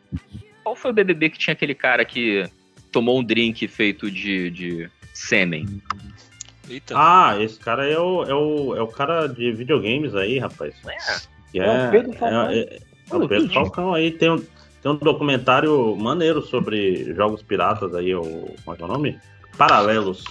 Qual 0.65 0.75
foi 0.77 0.91
o 0.91 0.95
BBB 0.95 1.31
que 1.31 1.39
tinha 1.39 1.53
aquele 1.53 1.75
cara 1.75 2.05
que 2.05 2.49
tomou 2.91 3.19
um 3.19 3.25
drink 3.25 3.67
feito 3.69 4.11
de, 4.11 4.51
de 4.51 4.91
sêmen? 5.15 5.81
Eita. 6.69 6.95
Ah, 6.97 7.37
esse 7.41 7.59
cara 7.59 7.87
é 7.89 7.99
o, 7.99 8.25
é, 8.25 8.35
o, 8.35 8.77
é 8.77 8.83
o 8.83 8.87
cara 8.89 9.27
de 9.27 9.53
videogames 9.53 10.15
aí, 10.15 10.39
rapaz. 10.39 10.75
Que 11.53 11.59
É 11.61 11.89
o 11.89 11.91
Pedro 11.91 12.13
Falcão. 12.13 12.51
É, 12.51 12.59
é- 12.61 12.79
é 13.11 13.15
o 13.17 13.29
Pedro 13.29 13.53
Falcão 13.53 13.95
aí. 13.95 14.11
Tem 14.13 14.31
um, 14.31 14.39
tem 14.39 14.93
um 14.93 14.97
documentário 14.97 15.97
maneiro 15.97 16.43
sobre 16.43 17.13
jogos 17.15 17.43
piratas 17.43 17.93
aí, 17.95 18.15
o, 18.15 18.23
como 18.65 18.75
é 18.75 18.77
que 18.77 18.83
é 18.83 18.85
o 18.85 18.89
nome? 18.89 19.19
Paralelos. 19.59 20.25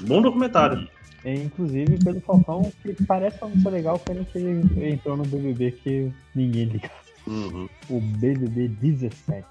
Bom 0.00 0.20
documentário. 0.20 0.88
É, 1.24 1.34
inclusive, 1.34 1.98
Pedro 2.04 2.20
Falcão, 2.20 2.70
que 2.82 2.94
parece 3.06 3.42
uma 3.42 3.50
pessoa 3.50 3.74
legal, 3.74 3.98
que 3.98 4.12
ele 4.12 4.92
entrou 4.92 5.16
no 5.16 5.24
BBB 5.24 5.70
que 5.72 6.12
ninguém 6.34 6.64
liga. 6.64 6.90
Uhum. 7.26 7.68
O 7.88 8.00
BBB 8.00 8.68
17. 8.68 9.44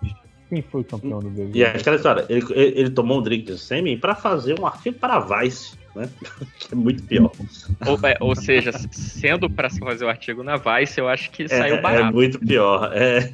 Quem 0.50 0.62
foi 0.62 0.82
o 0.82 0.84
campeão 0.84 1.20
do 1.20 1.30
BBB? 1.32 1.58
E 1.58 1.66
aquela 1.66 1.96
história, 1.96 2.26
ele, 2.30 2.46
ele, 2.52 2.80
ele 2.80 2.90
tomou 2.92 3.20
um 3.20 3.24
drink 3.24 3.46
de 3.46 3.58
sêmen 3.58 3.98
pra 3.98 4.14
fazer 4.14 4.60
um 4.60 4.68
artigo 4.68 5.00
para 5.00 5.16
a 5.16 5.20
Vice, 5.42 5.76
né? 5.96 6.10
Que 6.60 6.74
é 6.74 6.76
muito 6.76 7.04
pior. 7.04 7.32
Ou, 7.86 8.00
é, 8.08 8.18
ou 8.20 8.36
seja, 8.36 8.72
sendo 8.92 9.50
pra 9.50 9.70
se 9.70 9.80
fazer 9.80 10.06
o 10.06 10.10
artigo 10.10 10.44
na 10.44 10.56
Vice, 10.58 11.00
eu 11.00 11.08
acho 11.10 11.30
que 11.32 11.48
saiu 11.48 11.76
É, 11.76 11.78
é 11.78 11.82
barato. 11.82 12.14
muito 12.14 12.40
pior. 12.40 12.92
É. 12.94 13.32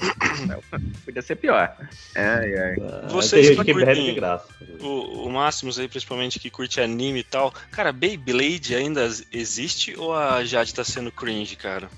Podia 1.04 1.22
ser 1.22 1.36
pior. 1.36 1.76
Ai, 2.16 2.54
ai. 2.58 2.76
Vocês 3.08 3.48
tem 3.48 3.56
que 3.56 3.64
gente 3.64 3.64
que 3.64 3.74
bebe 3.74 3.94
de 3.94 4.00
curtem 4.00 4.14
graça. 4.14 4.46
o, 4.80 5.26
o 5.26 5.30
Máximos 5.32 5.78
aí, 5.78 5.88
principalmente, 5.88 6.38
que 6.38 6.50
curte 6.50 6.80
anime 6.80 7.20
e 7.20 7.24
tal. 7.24 7.52
Cara, 7.70 7.92
Beyblade 7.92 8.74
ainda 8.74 9.08
existe 9.32 9.94
ou 9.98 10.14
a 10.14 10.44
Jade 10.44 10.74
tá 10.74 10.84
sendo 10.84 11.10
cringe, 11.12 11.56
cara? 11.56 11.88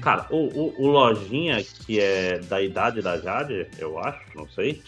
Cara, 0.00 0.26
o, 0.30 0.36
o, 0.46 0.82
o 0.84 0.86
Lojinha, 0.86 1.62
que 1.84 1.98
é 1.98 2.38
da 2.38 2.62
idade 2.62 3.02
da 3.02 3.18
Jade, 3.18 3.66
eu 3.78 3.98
acho, 3.98 4.20
não 4.34 4.48
sei. 4.48 4.80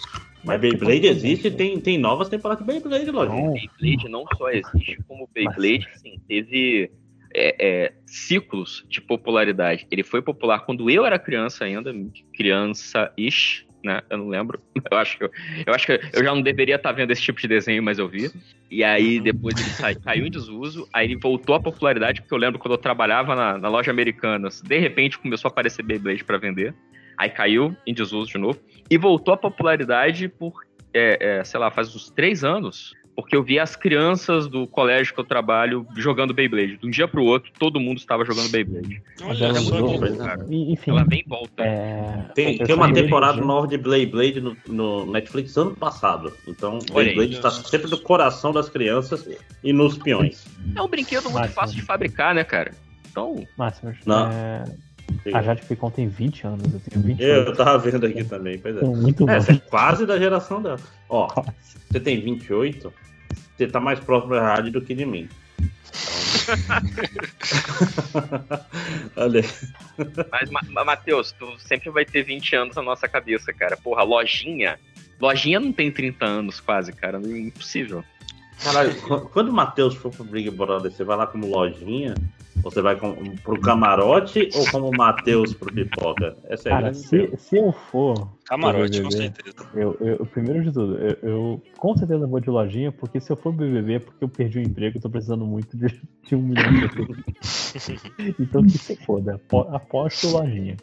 Mas 0.45 0.61
Beyblade 0.61 1.07
existe 1.07 1.49
e 1.49 1.51
tem, 1.51 1.81
tem 1.81 1.99
novas 1.99 2.29
temporadas 2.29 2.67
de 2.67 2.73
Beyblade, 2.73 3.11
Lojinha. 3.11 3.53
Beyblade 3.53 4.09
não 4.09 4.25
só 4.37 4.51
existe, 4.51 4.99
como 5.07 5.29
Beyblade 5.33 5.89
sim, 5.95 6.21
teve 6.27 6.91
é, 7.35 7.57
é, 7.59 7.93
ciclos 8.07 8.85
de 8.89 9.01
popularidade. 9.01 9.87
Ele 9.91 10.03
foi 10.03 10.21
popular 10.21 10.61
quando 10.61 10.91
eu 10.91 11.07
era 11.07 11.19
criança 11.19 11.65
ainda, 11.65 11.95
criança-ish, 12.35 13.65
né? 13.85 14.01
Eu 14.11 14.19
não 14.19 14.29
lembro. 14.29 14.61
Eu 14.91 14.99
acho 14.99 15.19
que 15.19 15.25
eu, 15.25 15.31
eu 15.67 15.75
acho 15.75 15.87
que 15.87 15.93
eu 15.93 16.25
já 16.25 16.35
não 16.35 16.43
deveria 16.43 16.77
estar 16.77 16.93
vendo 16.93 17.11
esse 17.11 17.23
tipo 17.23 17.41
de 17.41 17.49
desenho, 17.49 17.83
mas 17.83 17.99
eu 17.99 18.09
vi. 18.09 18.31
E 18.71 18.85
aí 18.85 19.21
depois 19.21 19.59
ele 19.59 19.71
sai- 19.71 19.95
caiu 19.95 20.27
em 20.27 20.31
desuso, 20.31 20.89
aí 20.93 21.07
ele 21.07 21.17
voltou 21.17 21.55
à 21.55 21.61
popularidade, 21.61 22.21
porque 22.21 22.33
eu 22.35 22.39
lembro 22.39 22.59
quando 22.59 22.75
eu 22.75 22.79
trabalhava 22.79 23.35
na, 23.35 23.59
na 23.59 23.69
loja 23.69 23.91
Americanas, 23.91 24.61
de 24.61 24.79
repente 24.79 25.19
começou 25.19 25.49
a 25.49 25.53
aparecer 25.53 25.83
Beyblade 25.83 26.25
para 26.25 26.39
vender. 26.39 26.75
Aí 27.23 27.31
caiu 27.31 27.77
em 27.87 27.95
desuso 27.95 28.29
de 28.33 28.37
novo. 28.39 28.59
E 28.91 28.99
voltou 28.99 29.33
à 29.33 29.37
popularidade 29.37 30.29
por, 30.29 30.55
é, 30.93 31.39
é, 31.39 31.45
sei 31.45 31.61
lá, 31.61 31.71
faz 31.71 31.95
uns 31.95 32.11
três 32.11 32.43
anos. 32.43 32.95
Porque 33.15 33.37
eu 33.37 33.45
vi 33.45 33.59
as 33.61 33.77
crianças 33.77 34.49
do 34.49 34.67
colégio 34.67 35.13
que 35.15 35.21
eu 35.21 35.25
trabalho 35.25 35.87
jogando 35.97 36.33
Beyblade. 36.35 36.79
De 36.79 36.87
um 36.87 36.91
dia 36.91 37.07
pro 37.07 37.23
outro, 37.23 37.53
todo 37.59 37.79
mundo 37.79 37.99
estava 37.99 38.25
jogando 38.25 38.51
Beyblade. 38.51 39.01
Olha 39.23 39.45
Era 39.45 39.55
só 39.55 39.75
muito 39.79 39.93
que- 40.01 40.09
louco, 40.09 40.25
cara. 40.25 40.47
Enfim, 40.51 40.91
Ela 40.91 41.05
vem 41.05 41.21
e 41.21 41.29
volta. 41.29 41.63
é, 41.63 42.25
Tem, 42.35 42.59
tem 42.59 42.75
uma 42.75 42.93
temporada 42.93 43.41
nova 43.41 43.69
de 43.69 43.77
Beyblade 43.79 44.41
no, 44.41 44.57
no 44.67 45.07
Netflix 45.13 45.57
ano 45.59 45.77
passado. 45.77 46.33
Então. 46.49 46.79
Beyblade 46.93 47.35
está 47.35 47.51
sempre 47.51 47.89
no 47.91 47.99
coração 47.99 48.51
das 48.51 48.69
crianças 48.69 49.29
e 49.63 49.73
nos 49.75 49.97
peões. 49.99 50.45
É 50.75 50.83
um 50.83 50.89
brinquedo 50.89 51.25
muito 51.25 51.35
Máximo. 51.35 51.55
fácil 51.55 51.77
de 51.77 51.83
fabricar, 51.83 52.35
né, 52.35 52.43
cara? 52.43 52.73
Então, 53.11 53.47
Máximos. 53.59 53.99
Não. 54.07 54.27
é, 54.33 54.65
a 55.33 55.43
Jade 55.43 55.63
Picon 55.63 55.91
tem 55.91 56.09
20 56.09 56.47
anos, 56.47 56.75
eu 56.75 56.81
tenho 56.81 57.05
20 57.05 57.21
Eu 57.23 57.55
tava 57.55 57.79
vendo 57.79 58.07
aqui 58.07 58.25
também, 58.25 58.59
pois 58.59 58.77
é. 58.77 58.81
Muito 58.83 59.29
é, 59.29 59.37
é 59.37 59.59
quase 59.69 60.05
da 60.07 60.19
geração 60.19 60.61
dela. 60.63 60.81
Ó, 61.09 61.29
você 61.91 62.01
tem 62.01 62.21
28, 62.21 62.93
você 63.57 63.67
tá 63.67 63.79
mais 63.79 64.01
próximo 64.01 64.35
da 64.35 64.43
rádio 64.43 64.73
do 64.73 64.81
que 64.83 64.95
de 64.95 65.07
mim. 65.07 65.29
Então... 65.93 66.83
Olha 69.17 69.43
mas, 70.31 70.51
Ma- 70.51 70.61
Ma- 70.71 70.85
Matheus, 70.85 71.33
tu 71.33 71.47
sempre 71.59 71.91
vai 71.91 72.05
ter 72.05 72.23
20 72.23 72.57
anos 72.57 72.77
na 72.77 72.83
nossa 72.83 73.07
cabeça, 73.09 73.53
cara. 73.53 73.77
Porra, 73.77 74.03
lojinha. 74.03 74.79
Lojinha 75.21 75.61
não 75.61 75.73
tem 75.73 75.91
30 75.91 76.25
anos 76.25 76.61
quase, 76.61 76.93
cara. 76.93 77.21
É 77.23 77.39
impossível. 77.39 78.03
Caralho, 78.63 78.95
qu- 79.03 79.29
quando 79.29 79.49
o 79.51 79.53
Matheus 79.53 79.95
for 79.95 80.11
pro 80.11 80.25
Big 80.25 80.51
Brother, 80.51 80.91
você 80.91 81.05
vai 81.05 81.17
lá 81.17 81.27
como 81.27 81.47
lojinha, 81.47 82.15
Você 82.63 82.81
vai 82.83 82.97
com, 82.99 83.15
pro 83.43 83.59
camarote 83.61 84.51
ou 84.55 84.67
como 84.71 84.89
o 84.89 84.97
Matheus 84.97 85.55
pro 85.55 85.73
pipoca? 85.73 86.37
Essa 86.45 86.69
é 86.69 86.73
a 86.73 86.75
Cara, 86.77 86.91
grande 86.91 86.99
se, 86.99 87.37
se 87.37 87.57
eu 87.57 87.73
for. 87.73 88.29
Camarote, 88.45 89.01
pro 89.01 89.11
com 89.11 89.17
BBB, 89.17 89.35
certeza. 89.35 89.69
Eu, 89.75 89.97
eu- 90.01 90.27
primeiro 90.27 90.63
de 90.63 90.73
tudo, 90.73 90.99
eu, 90.99 91.17
eu 91.23 91.63
com 91.77 91.97
certeza 91.97 92.27
vou 92.27 92.39
de 92.39 92.51
lojinha, 92.51 92.93
porque 92.93 93.19
se 93.19 93.33
eu 93.33 93.37
for 93.37 93.53
BBB 93.53 93.95
é 93.95 93.99
porque 93.99 94.23
eu 94.23 94.29
perdi 94.29 94.59
o 94.59 94.63
emprego, 94.63 94.99
eu 94.99 95.03
tô 95.03 95.09
precisando 95.11 95.47
muito 95.47 95.77
de, 95.77 95.87
de 96.27 96.37
um 96.37 96.43
milhão 96.43 96.71
de 96.71 96.89
pessoas. 96.89 97.19
então 98.39 98.63
que 98.63 98.79
se 98.79 98.95
foda, 98.97 99.35
apo- 99.37 99.75
aposto 99.75 100.29
lojinha. 100.29 100.77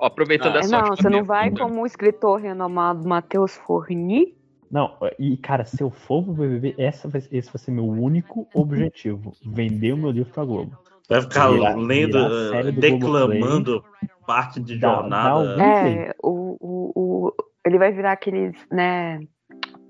Ó, 0.00 0.06
aproveitando 0.06 0.56
É, 0.56 0.60
essa 0.60 0.80
não, 0.80 0.88
você 0.96 1.08
não 1.10 1.24
vai 1.24 1.50
como 1.50 1.82
o 1.82 1.86
escritor 1.86 2.40
renomado 2.40 3.06
Matheus 3.06 3.54
Forni? 3.56 4.34
Não, 4.70 4.96
e 5.18 5.36
cara, 5.36 5.64
se 5.64 5.82
eu 5.82 5.90
for 5.90 6.22
pro 6.22 6.32
BBB, 6.32 6.76
essa 6.78 7.08
vai, 7.08 7.20
esse 7.32 7.52
vai 7.52 7.58
ser 7.58 7.72
meu 7.72 7.86
único 7.88 8.46
objetivo: 8.54 9.36
vender 9.44 9.92
o 9.92 9.96
meu 9.96 10.10
livro 10.12 10.32
pra 10.32 10.44
Globo. 10.44 10.78
Vai 11.10 11.20
ficar 11.22 11.48
Virar- 11.50 11.74
lendo, 11.76 12.12
virar 12.28 12.66
eh, 12.68 12.72
declamando 12.72 13.84
parte 14.26 14.60
de 14.60 14.78
Dá- 14.78 14.88
dá 14.88 14.96
jornada. 15.00 15.56
um- 15.56 15.60
É, 15.60 16.14
o, 16.22 16.56
o, 16.60 16.92
o- 17.26 17.34
ele 17.66 17.78
vai 17.78 17.90
virar 17.92 18.12
aqueles, 18.12 18.54
né, 18.70 19.18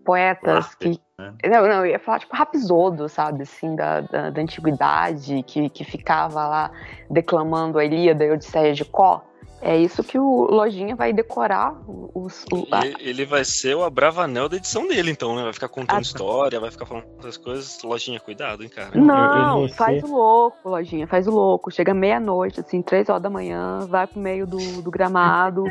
poetas 0.04 0.74
que. 0.74 0.98
né? 1.18 1.34
Não, 1.44 1.62
não, 1.68 1.84
eu 1.84 1.86
ia 1.86 1.98
falar 1.98 2.20
tipo 2.20 2.34
Rapisodo, 2.34 3.08
sabe, 3.08 3.42
assim, 3.42 3.76
da, 3.76 4.00
da, 4.00 4.30
da 4.30 4.40
antiguidade, 4.40 5.42
que, 5.42 5.68
que 5.68 5.84
ficava 5.84 6.46
lá 6.48 6.70
declamando 7.10 7.78
a 7.78 7.84
Ilíada 7.84 8.24
e 8.24 8.30
a 8.30 8.32
Odisseia 8.34 8.72
de 8.72 8.84
Có. 8.84 9.22
É 9.62 9.76
isso 9.76 10.02
que 10.02 10.18
o 10.18 10.44
Lojinha 10.50 10.96
vai 10.96 11.12
decorar 11.12 11.74
os. 12.14 12.46
o- 12.52 12.66
a- 12.72 12.86
Ele, 12.86 13.26
vai 13.26 13.44
ser 13.44 13.76
o 13.76 13.84
Abravanel 13.84 14.48
da 14.48 14.56
edição 14.56 14.88
dele, 14.88 15.10
então, 15.10 15.34
né? 15.36 15.42
Vai 15.42 15.52
ficar 15.52 15.68
contando 15.68 15.98
Ah, 15.98 16.00
história, 16.00 16.58
vai 16.58 16.70
ficar 16.70 16.86
falando 16.86 17.04
essas 17.18 17.36
coisas. 17.36 17.78
Lojinha, 17.82 18.18
cuidado, 18.20 18.62
hein, 18.62 18.70
cara. 18.70 18.98
Não, 18.98 19.68
você- 19.68 19.74
faz 19.74 20.02
o 20.02 20.06
louco, 20.06 20.68
Lojinha, 20.68 21.06
faz 21.06 21.26
o 21.28 21.30
louco. 21.30 21.70
Chega 21.70 21.92
meia-noite, 21.92 22.60
assim, 22.60 22.80
três 22.80 23.08
horas 23.10 23.22
da 23.22 23.28
manhã, 23.28 23.86
vai 23.86 24.06
pro 24.06 24.18
meio 24.18 24.46
do, 24.46 24.80
do 24.82 24.90
gramado 24.90 25.64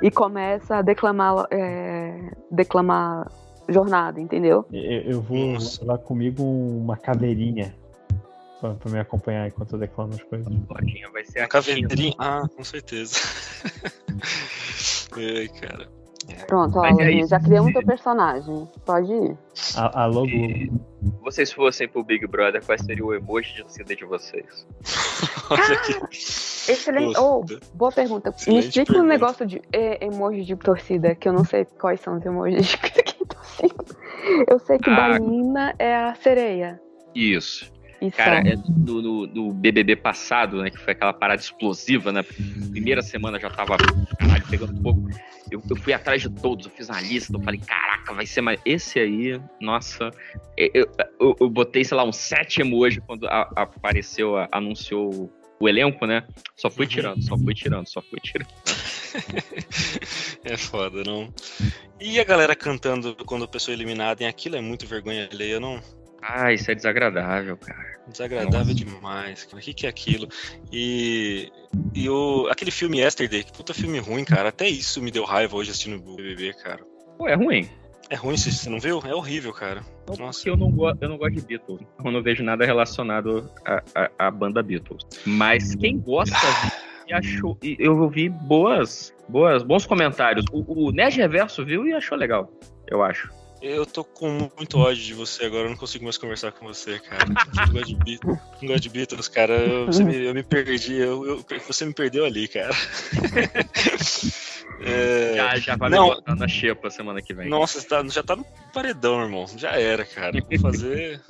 e 0.00 0.10
começa 0.10 0.76
a 0.76 0.82
declamar, 0.82 1.46
é, 1.50 2.30
declamar 2.50 3.28
jornada, 3.68 4.20
entendeu? 4.20 4.64
Eu, 4.72 5.00
eu 5.02 5.20
vou 5.20 5.56
levar 5.80 5.98
comigo 5.98 6.42
uma 6.44 6.96
caveirinha 6.96 7.74
pra, 8.62 8.74
pra 8.74 8.90
me 8.92 8.98
acompanhar 9.00 9.48
enquanto 9.48 9.72
eu 9.72 9.78
declamo 9.80 10.14
as 10.14 10.22
coisas. 10.22 10.46
Lojinha 10.46 11.10
vai 11.10 11.24
ser 11.24 11.40
A 11.40 11.48
caveirinha. 11.48 12.14
Ah, 12.18 12.42
com 12.56 12.62
certeza. 12.64 13.16
Ai, 15.16 15.48
cara. 15.60 15.88
Pronto, 16.46 16.78
ó, 16.78 16.82
Mas 16.82 16.98
é 17.00 17.26
já 17.26 17.40
criamos 17.40 17.72
teu 17.72 17.84
personagem. 17.84 18.68
Pode 18.86 19.12
ir. 19.12 19.36
A- 19.76 20.04
Alô, 20.04 20.24
Globo. 20.26 20.80
vocês 21.20 21.52
fossem 21.52 21.88
pro 21.88 22.04
Big 22.04 22.26
Brother, 22.28 22.64
qual 22.64 22.78
seria 22.78 23.04
o 23.04 23.12
emoji 23.12 23.52
de 23.54 23.62
torcida 23.62 23.96
de 23.96 24.04
vocês? 24.04 24.66
Olha 25.50 25.74
aqui. 25.74 25.94
Excelente. 26.12 27.18
Oh, 27.18 27.44
boa 27.74 27.90
pergunta. 27.90 28.30
Me 28.30 28.36
Excelente 28.36 28.68
explica 28.68 28.92
um 28.92 28.94
pergunta. 28.94 29.12
negócio 29.12 29.46
de 29.46 29.60
é, 29.72 30.04
emoji 30.06 30.44
de 30.44 30.54
torcida, 30.56 31.14
que 31.16 31.28
eu 31.28 31.32
não 31.32 31.44
sei 31.44 31.64
quais 31.64 32.00
são 32.00 32.16
os 32.18 32.24
emojis 32.24 32.66
de 32.78 33.24
torcida. 33.26 33.84
Eu 34.48 34.58
sei 34.60 34.78
que 34.78 34.88
Ah. 34.90 35.08
da 35.10 35.18
Nina 35.18 35.74
é 35.78 35.96
a 35.96 36.14
sereia. 36.14 36.80
Isso. 37.14 37.71
Isso. 38.08 38.16
Cara, 38.16 38.38
é 38.48 38.56
no, 38.56 39.00
no- 39.02 39.26
no 39.26 39.52
BBB 39.52 39.96
passado, 39.96 40.62
né, 40.62 40.70
que 40.70 40.78
foi 40.78 40.92
aquela 40.92 41.12
parada 41.12 41.40
explosiva, 41.40 42.10
né? 42.12 42.22
Primeira 42.70 43.00
semana 43.02 43.38
já 43.38 43.48
tava 43.50 43.76
caralho, 44.18 44.44
pegando 44.50 44.82
fogo. 44.82 45.08
Eu, 45.50 45.62
eu 45.68 45.76
fui 45.76 45.92
atrás 45.92 46.22
de 46.22 46.30
todos, 46.30 46.66
eu 46.66 46.72
fiz 46.72 46.88
uma 46.88 47.00
lista, 47.00 47.34
eu 47.36 47.40
falei, 47.42 47.60
caraca, 47.60 48.14
vai 48.14 48.24
ser 48.26 48.40
mais. 48.40 48.58
Esse 48.64 48.98
aí, 48.98 49.40
nossa. 49.60 50.10
Eu, 50.56 50.70
eu, 50.74 50.86
eu- 51.20 51.36
eu 51.42 51.50
botei, 51.50 51.84
sei 51.84 51.96
lá, 51.96 52.04
uns 52.04 52.16
sete 52.16 52.60
emojis 52.62 53.02
quando 53.06 53.26
a- 53.26 53.50
apareceu, 53.56 54.36
a- 54.36 54.48
anunciou 54.50 55.30
o 55.60 55.68
elenco, 55.68 56.06
né? 56.06 56.24
Só 56.56 56.68
fui 56.70 56.86
tirando, 56.88 57.22
só 57.22 57.36
fui 57.38 57.54
tirando, 57.54 57.86
só 57.86 58.02
fui 58.02 58.18
tirando. 58.20 58.48
É 60.44 60.56
foda, 60.56 61.02
não. 61.04 61.32
E 62.00 62.18
a 62.18 62.24
galera 62.24 62.56
cantando 62.56 63.14
quando 63.24 63.44
a 63.44 63.48
pessoa 63.48 63.72
é 63.72 63.76
eliminada, 63.76 64.24
em 64.24 64.26
aquilo 64.26 64.56
é 64.56 64.60
muito 64.60 64.86
vergonha 64.86 65.28
alheia, 65.30 65.60
não? 65.60 65.80
Ah, 66.22 66.52
isso 66.52 66.70
é 66.70 66.74
desagradável, 66.74 67.56
cara. 67.56 67.92
Desagradável 68.06 68.74
demais, 68.74 69.44
cara. 69.44 69.58
O 69.58 69.60
que, 69.60 69.74
que 69.74 69.86
é 69.86 69.88
aquilo? 69.88 70.28
E, 70.72 71.50
e 71.94 72.08
o, 72.08 72.46
aquele 72.50 72.70
filme 72.70 73.00
Yesterday, 73.00 73.42
que 73.44 73.52
puta 73.52 73.74
filme 73.74 73.98
ruim, 73.98 74.24
cara. 74.24 74.48
Até 74.50 74.68
isso 74.68 75.02
me 75.02 75.10
deu 75.10 75.24
raiva 75.24 75.56
hoje 75.56 75.70
assistindo 75.70 75.96
o 75.96 76.16
BBB, 76.16 76.54
cara. 76.54 76.80
Pô, 77.18 77.28
é 77.28 77.34
ruim. 77.34 77.68
É 78.10 78.14
ruim, 78.14 78.36
você 78.36 78.68
não 78.68 78.78
viu? 78.78 79.00
É 79.06 79.14
horrível, 79.14 79.52
cara. 79.52 79.82
Nossa. 80.18 80.48
Eu 80.48 80.56
não, 80.56 80.70
go- 80.70 80.92
eu 81.00 81.08
não 81.08 81.16
gosto 81.16 81.34
de 81.34 81.40
Beatles. 81.40 81.80
Eu 82.04 82.10
não 82.10 82.22
vejo 82.22 82.42
nada 82.44 82.64
relacionado 82.66 83.50
à, 84.18 84.30
banda 84.30 84.62
Beatles. 84.62 85.04
Mas 85.24 85.74
quem 85.74 85.98
gosta 85.98 86.36
e 87.08 87.12
achou. 87.14 87.56
e 87.62 87.76
Eu 87.78 87.98
ouvi 87.98 88.28
boas, 88.28 89.14
boas, 89.28 89.62
bons 89.62 89.86
comentários. 89.86 90.44
O, 90.52 90.88
o 90.88 90.92
Nerd 90.92 91.16
Reverso 91.16 91.64
viu 91.64 91.86
e 91.86 91.92
achou 91.94 92.18
legal, 92.18 92.52
eu 92.86 93.02
acho. 93.02 93.30
Eu 93.62 93.86
tô 93.86 94.02
com 94.02 94.50
muito 94.56 94.76
ódio 94.78 95.02
de 95.04 95.14
você 95.14 95.44
agora, 95.44 95.66
eu 95.66 95.70
não 95.70 95.76
consigo 95.76 96.02
mais 96.04 96.18
conversar 96.18 96.50
com 96.50 96.66
você, 96.66 96.98
cara. 96.98 97.24
Eu 97.24 97.66
não 97.66 97.72
gosto 97.72 97.86
de 97.86 97.94
Beatles, 97.94 98.38
não 98.60 98.68
gosto 98.68 98.80
de 98.82 98.88
Beatles 98.88 99.28
cara. 99.28 99.52
Eu, 99.54 99.86
você 99.86 100.02
me, 100.02 100.16
eu 100.16 100.34
me 100.34 100.42
perdi, 100.42 100.94
eu, 100.96 101.24
eu- 101.26 101.44
você 101.66 101.84
me 101.86 101.94
perdeu 101.94 102.24
ali, 102.24 102.48
cara. 102.48 102.70
É, 104.84 105.34
Já, 105.36 105.58
já 105.58 105.76
vai 105.76 105.88
não, 105.90 106.08
me 106.08 106.14
botar 106.16 106.34
na 106.34 106.48
xepa 106.48 106.90
semana 106.90 107.22
que 107.22 107.32
vem. 107.32 107.48
Nossa, 107.48 107.80
tá- 107.86 108.02
já 108.08 108.20
tá 108.20 108.34
no 108.34 108.44
paredão, 108.72 109.22
irmão. 109.22 109.46
Já 109.56 109.78
era, 109.78 110.04
cara. 110.04 110.40
Vou 110.42 110.58
fazer. 110.58 111.20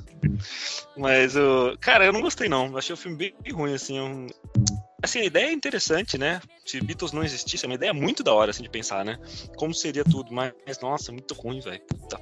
Mas 0.96 1.36
eu. 1.36 1.76
Cara, 1.78 2.06
eu 2.06 2.14
não 2.14 2.22
gostei, 2.22 2.48
não. 2.48 2.68
Eu 2.68 2.78
achei 2.78 2.94
o 2.94 2.96
filme 2.96 3.14
bem, 3.16 3.34
bem 3.42 3.52
ruim, 3.52 3.74
assim. 3.74 4.00
um- 4.00 4.26
Assim, 5.02 5.18
a 5.20 5.24
ideia 5.24 5.46
é 5.46 5.52
interessante, 5.52 6.16
né? 6.16 6.40
Se 6.64 6.80
Beatles 6.80 7.10
não 7.12 7.24
existisse, 7.24 7.64
é 7.64 7.68
uma 7.68 7.74
ideia 7.74 7.92
muito 7.92 8.22
da 8.22 8.32
hora, 8.32 8.50
assim, 8.50 8.62
de 8.62 8.68
pensar, 8.70 9.04
né? 9.04 9.18
Como 9.56 9.74
seria 9.74 10.04
tudo, 10.04 10.32
mas, 10.32 10.52
nossa, 10.80 11.10
muito 11.10 11.34
ruim, 11.34 11.58
velho. 11.60 11.80
Puta. 11.88 12.20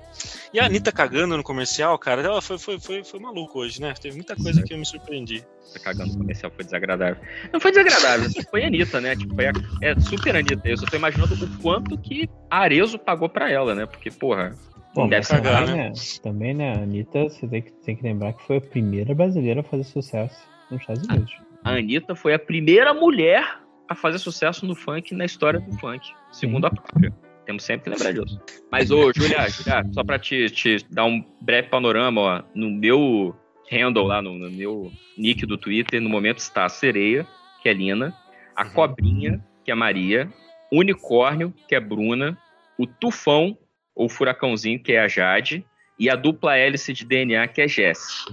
E 0.52 0.59
a 0.59 0.65
Anitta 0.65 0.90
cagando 0.90 1.36
no 1.36 1.43
comercial, 1.43 1.98
cara, 1.98 2.23
ela 2.23 2.40
foi, 2.40 2.59
foi, 2.59 2.81
foi, 2.81 3.05
foi 3.05 3.20
maluco 3.20 3.59
hoje, 3.59 3.81
né? 3.82 3.93
Teve 4.01 4.16
muita 4.16 4.35
coisa 4.35 4.62
que 4.62 4.73
eu 4.73 4.78
me 4.78 4.86
surpreendi. 4.86 5.44
Tá 5.74 5.78
cagando 5.81 6.12
no 6.12 6.19
comercial, 6.20 6.51
foi 6.55 6.65
desagradável. 6.65 7.23
Não 7.52 7.61
foi 7.61 7.70
desagradável, 7.70 8.31
foi 8.51 8.65
a 8.65 8.66
Anitta, 8.66 9.01
né? 9.01 9.15
Tipo, 9.15 9.35
foi 9.35 9.47
a- 9.47 9.52
é 9.82 10.01
super 10.01 10.36
Anitta. 10.36 10.69
Eu 10.69 10.77
só 10.78 10.86
tô 10.86 10.97
imaginando 10.97 11.35
o 11.35 11.59
quanto 11.62 11.98
que 11.98 12.28
a 12.51 12.61
Arezo 12.61 12.98
pagou 12.98 13.28
pra 13.28 13.51
ela, 13.51 13.74
né? 13.74 13.85
Porque, 13.85 14.11
porra, 14.11 14.57
Bom, 14.94 15.09
deve 15.09 15.28
cagar, 15.28 15.66
também, 15.66 15.77
né? 15.77 15.89
né? 15.90 15.94
Também, 16.23 16.55
né, 16.55 16.73
a 16.74 16.82
Anitta, 16.82 17.23
você 17.24 17.47
tem 17.47 17.62
que, 17.62 17.70
tem 17.73 17.94
que 17.97 18.02
lembrar 18.02 18.32
que 18.32 18.43
foi 18.47 18.57
a 18.57 18.61
primeira 18.61 19.15
brasileira 19.15 19.61
a 19.61 19.65
fazer 19.65 19.85
sucesso 19.85 20.36
nos 20.70 20.81
Estados 20.81 21.07
Unidos. 21.07 21.32
A 21.64 21.72
Anitta 21.72 22.14
foi 22.14 22.34
a 22.34 22.38
primeira 22.38 22.94
mulher 22.94 23.60
a 23.88 23.94
fazer 23.94 24.18
sucesso 24.18 24.64
no 24.64 24.74
funk 24.74 25.14
na 25.14 25.24
história 25.24 25.60
do 25.60 25.72
funk, 25.78 26.08
segundo 26.30 26.66
a 26.66 26.70
própria. 26.70 27.12
Temos 27.44 27.64
sempre 27.64 27.84
que 27.84 27.90
lembrar 27.90 28.12
disso. 28.12 28.40
Mas, 28.70 28.90
ô, 28.90 29.12
Julia, 29.14 29.48
Julia, 29.48 29.84
só 29.92 30.04
pra 30.04 30.18
te, 30.18 30.48
te 30.50 30.78
dar 30.90 31.04
um 31.04 31.24
breve 31.40 31.68
panorama, 31.68 32.20
ó, 32.20 32.42
no 32.54 32.70
meu 32.70 33.34
handle 33.70 34.06
lá, 34.06 34.22
no, 34.22 34.38
no 34.38 34.50
meu 34.50 34.92
nick 35.18 35.44
do 35.44 35.58
Twitter, 35.58 36.00
no 36.00 36.08
momento 36.08 36.38
está 36.38 36.64
a 36.64 36.68
sereia, 36.68 37.26
que 37.62 37.68
é 37.68 37.72
Lina, 37.72 38.14
a 38.54 38.64
cobrinha, 38.64 39.44
que 39.64 39.70
é 39.70 39.74
Maria, 39.74 40.32
unicórnio, 40.72 41.52
que 41.68 41.74
é 41.74 41.80
Bruna, 41.80 42.38
o 42.78 42.86
tufão, 42.86 43.58
ou 43.94 44.08
furacãozinho, 44.08 44.82
que 44.82 44.92
é 44.92 45.00
a 45.00 45.08
Jade, 45.08 45.64
e 45.98 46.08
a 46.08 46.16
dupla 46.16 46.56
hélice 46.56 46.92
de 46.92 47.04
DNA, 47.04 47.46
que 47.48 47.60
é 47.60 47.68
Jess. 47.68 48.24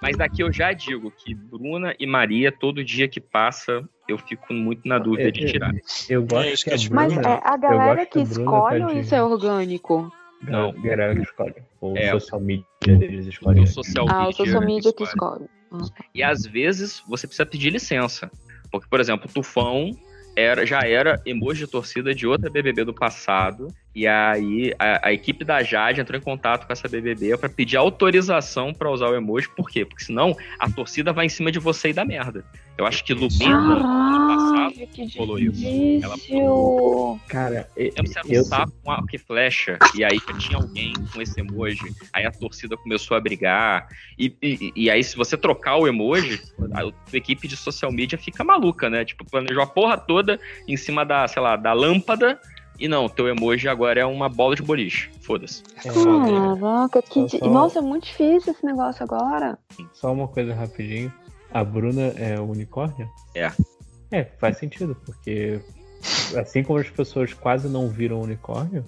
Mas 0.00 0.16
daqui 0.16 0.42
eu 0.42 0.52
já 0.52 0.72
digo 0.72 1.10
que 1.10 1.34
Bruna 1.34 1.94
e 1.98 2.06
Maria, 2.06 2.50
todo 2.50 2.82
dia 2.82 3.06
que 3.06 3.20
passa, 3.20 3.86
eu 4.08 4.16
fico 4.16 4.52
muito 4.52 4.86
na 4.88 4.98
dúvida 4.98 5.30
de 5.30 5.44
tirar. 5.46 5.72
Eu 6.08 6.22
gosto 6.22 6.46
É 6.48 6.52
isso 6.52 6.64
que 6.64 6.70
que 6.70 6.76
a 6.76 6.78
eu 6.88 6.94
Mas 6.94 7.16
é 7.18 7.40
a 7.44 7.52
eu 7.54 7.58
galera 7.58 7.94
gosto 7.96 8.10
que 8.12 8.18
a 8.20 8.24
Bruna 8.24 8.40
escolhe 8.40 8.82
ou 8.84 8.90
isso 8.92 9.14
é 9.14 9.22
orgânico? 9.22 10.12
Não, 10.42 10.70
a 10.70 10.72
galera 10.72 11.14
que 11.14 11.22
escolhe. 11.22 11.54
O 11.80 11.96
É. 11.96 12.10
social 12.12 12.40
media 12.40 12.64
deles 12.86 13.26
escolhe. 13.26 13.60
O 13.60 13.66
social 13.66 14.06
Ah, 14.08 14.22
o 14.22 14.26
media 14.26 14.32
social 14.36 14.62
media 14.62 14.92
que 14.92 15.02
escolhe. 15.04 15.44
escolhe. 15.70 16.06
E 16.14 16.22
às 16.22 16.46
vezes 16.46 17.02
você 17.06 17.26
precisa 17.26 17.44
pedir 17.44 17.70
licença. 17.70 18.30
Porque, 18.72 18.88
por 18.88 19.00
exemplo, 19.00 19.28
o 19.28 19.32
Tufão 19.32 19.90
era, 20.34 20.64
já 20.64 20.80
era 20.80 21.20
emoji 21.26 21.66
de 21.66 21.70
torcida 21.70 22.14
de 22.14 22.26
outra 22.26 22.48
BBB 22.48 22.84
do 22.84 22.94
passado. 22.94 23.68
E 23.94 24.06
aí 24.06 24.72
a, 24.78 25.08
a 25.08 25.12
equipe 25.12 25.44
da 25.44 25.62
Jade 25.62 26.00
entrou 26.00 26.18
em 26.18 26.22
contato 26.22 26.66
com 26.66 26.72
essa 26.72 26.88
BBB 26.88 27.36
pra 27.36 27.48
pedir 27.48 27.76
autorização 27.76 28.72
pra 28.72 28.90
usar 28.90 29.08
o 29.08 29.16
emoji. 29.16 29.48
Por 29.48 29.68
quê? 29.68 29.84
Porque 29.84 30.04
senão 30.04 30.36
a 30.58 30.70
torcida 30.70 31.12
vai 31.12 31.26
em 31.26 31.28
cima 31.28 31.50
de 31.50 31.58
você 31.58 31.90
e 31.90 31.92
dá 31.92 32.04
merda. 32.04 32.44
Eu 32.78 32.86
acho 32.86 33.04
que 33.04 33.12
Lumena, 33.12 33.74
ano 33.76 34.26
passado, 34.28 34.88
rolou 35.18 35.38
isso. 35.38 35.62
Ela. 36.02 36.14
Cara, 37.28 37.68
eu, 37.76 37.92
era 37.94 38.40
um 38.40 38.44
sapo 38.44 38.72
com 38.82 38.90
arco 38.90 39.08
e 39.12 39.18
flecha, 39.18 39.78
e 39.94 40.02
aí 40.02 40.18
já 40.18 40.38
tinha 40.38 40.58
alguém 40.58 40.94
com 41.12 41.20
esse 41.20 41.38
emoji, 41.38 41.94
aí 42.10 42.24
a 42.24 42.30
torcida 42.30 42.78
começou 42.78 43.18
a 43.18 43.20
brigar, 43.20 43.86
e, 44.18 44.34
e, 44.40 44.72
e 44.74 44.90
aí 44.90 45.04
se 45.04 45.14
você 45.14 45.36
trocar 45.36 45.76
o 45.76 45.86
emoji, 45.86 46.40
a 46.72 46.80
tua 46.80 46.94
equipe 47.18 47.46
de 47.46 47.54
social 47.54 47.92
media 47.92 48.16
fica 48.16 48.42
maluca, 48.42 48.88
né? 48.88 49.04
Tipo, 49.04 49.26
planejou 49.26 49.62
a 49.62 49.66
porra 49.66 49.98
toda 49.98 50.40
em 50.66 50.76
cima 50.76 51.04
da, 51.04 51.28
sei 51.28 51.42
lá, 51.42 51.56
da 51.56 51.74
lâmpada, 51.74 52.40
e 52.80 52.88
não, 52.88 53.08
teu 53.08 53.28
emoji 53.28 53.68
agora 53.68 54.00
é 54.00 54.04
uma 54.04 54.28
bola 54.28 54.56
de 54.56 54.62
boliche. 54.62 55.10
Foda-se. 55.20 55.62
é, 55.84 55.90
Caraca, 55.92 57.02
que. 57.02 57.20
Só- 57.20 57.26
di- 57.26 57.38
só- 57.38 57.48
Nossa, 57.50 57.78
é 57.78 57.82
muito 57.82 58.04
difícil 58.06 58.52
esse 58.52 58.64
negócio 58.64 59.02
agora. 59.04 59.58
Só 59.92 60.12
uma 60.12 60.26
coisa 60.26 60.54
rapidinho. 60.54 61.12
A 61.52 61.62
Bruna 61.64 62.12
é 62.16 62.38
o 62.38 62.44
unicórnio? 62.50 63.08
É. 63.34 63.50
É, 64.10 64.24
faz 64.24 64.56
sentido, 64.58 64.96
porque 65.04 65.60
assim 66.36 66.62
como 66.62 66.78
as 66.78 66.88
pessoas 66.88 67.32
quase 67.34 67.68
não 67.68 67.88
viram 67.88 68.20
unicórnio. 68.20 68.84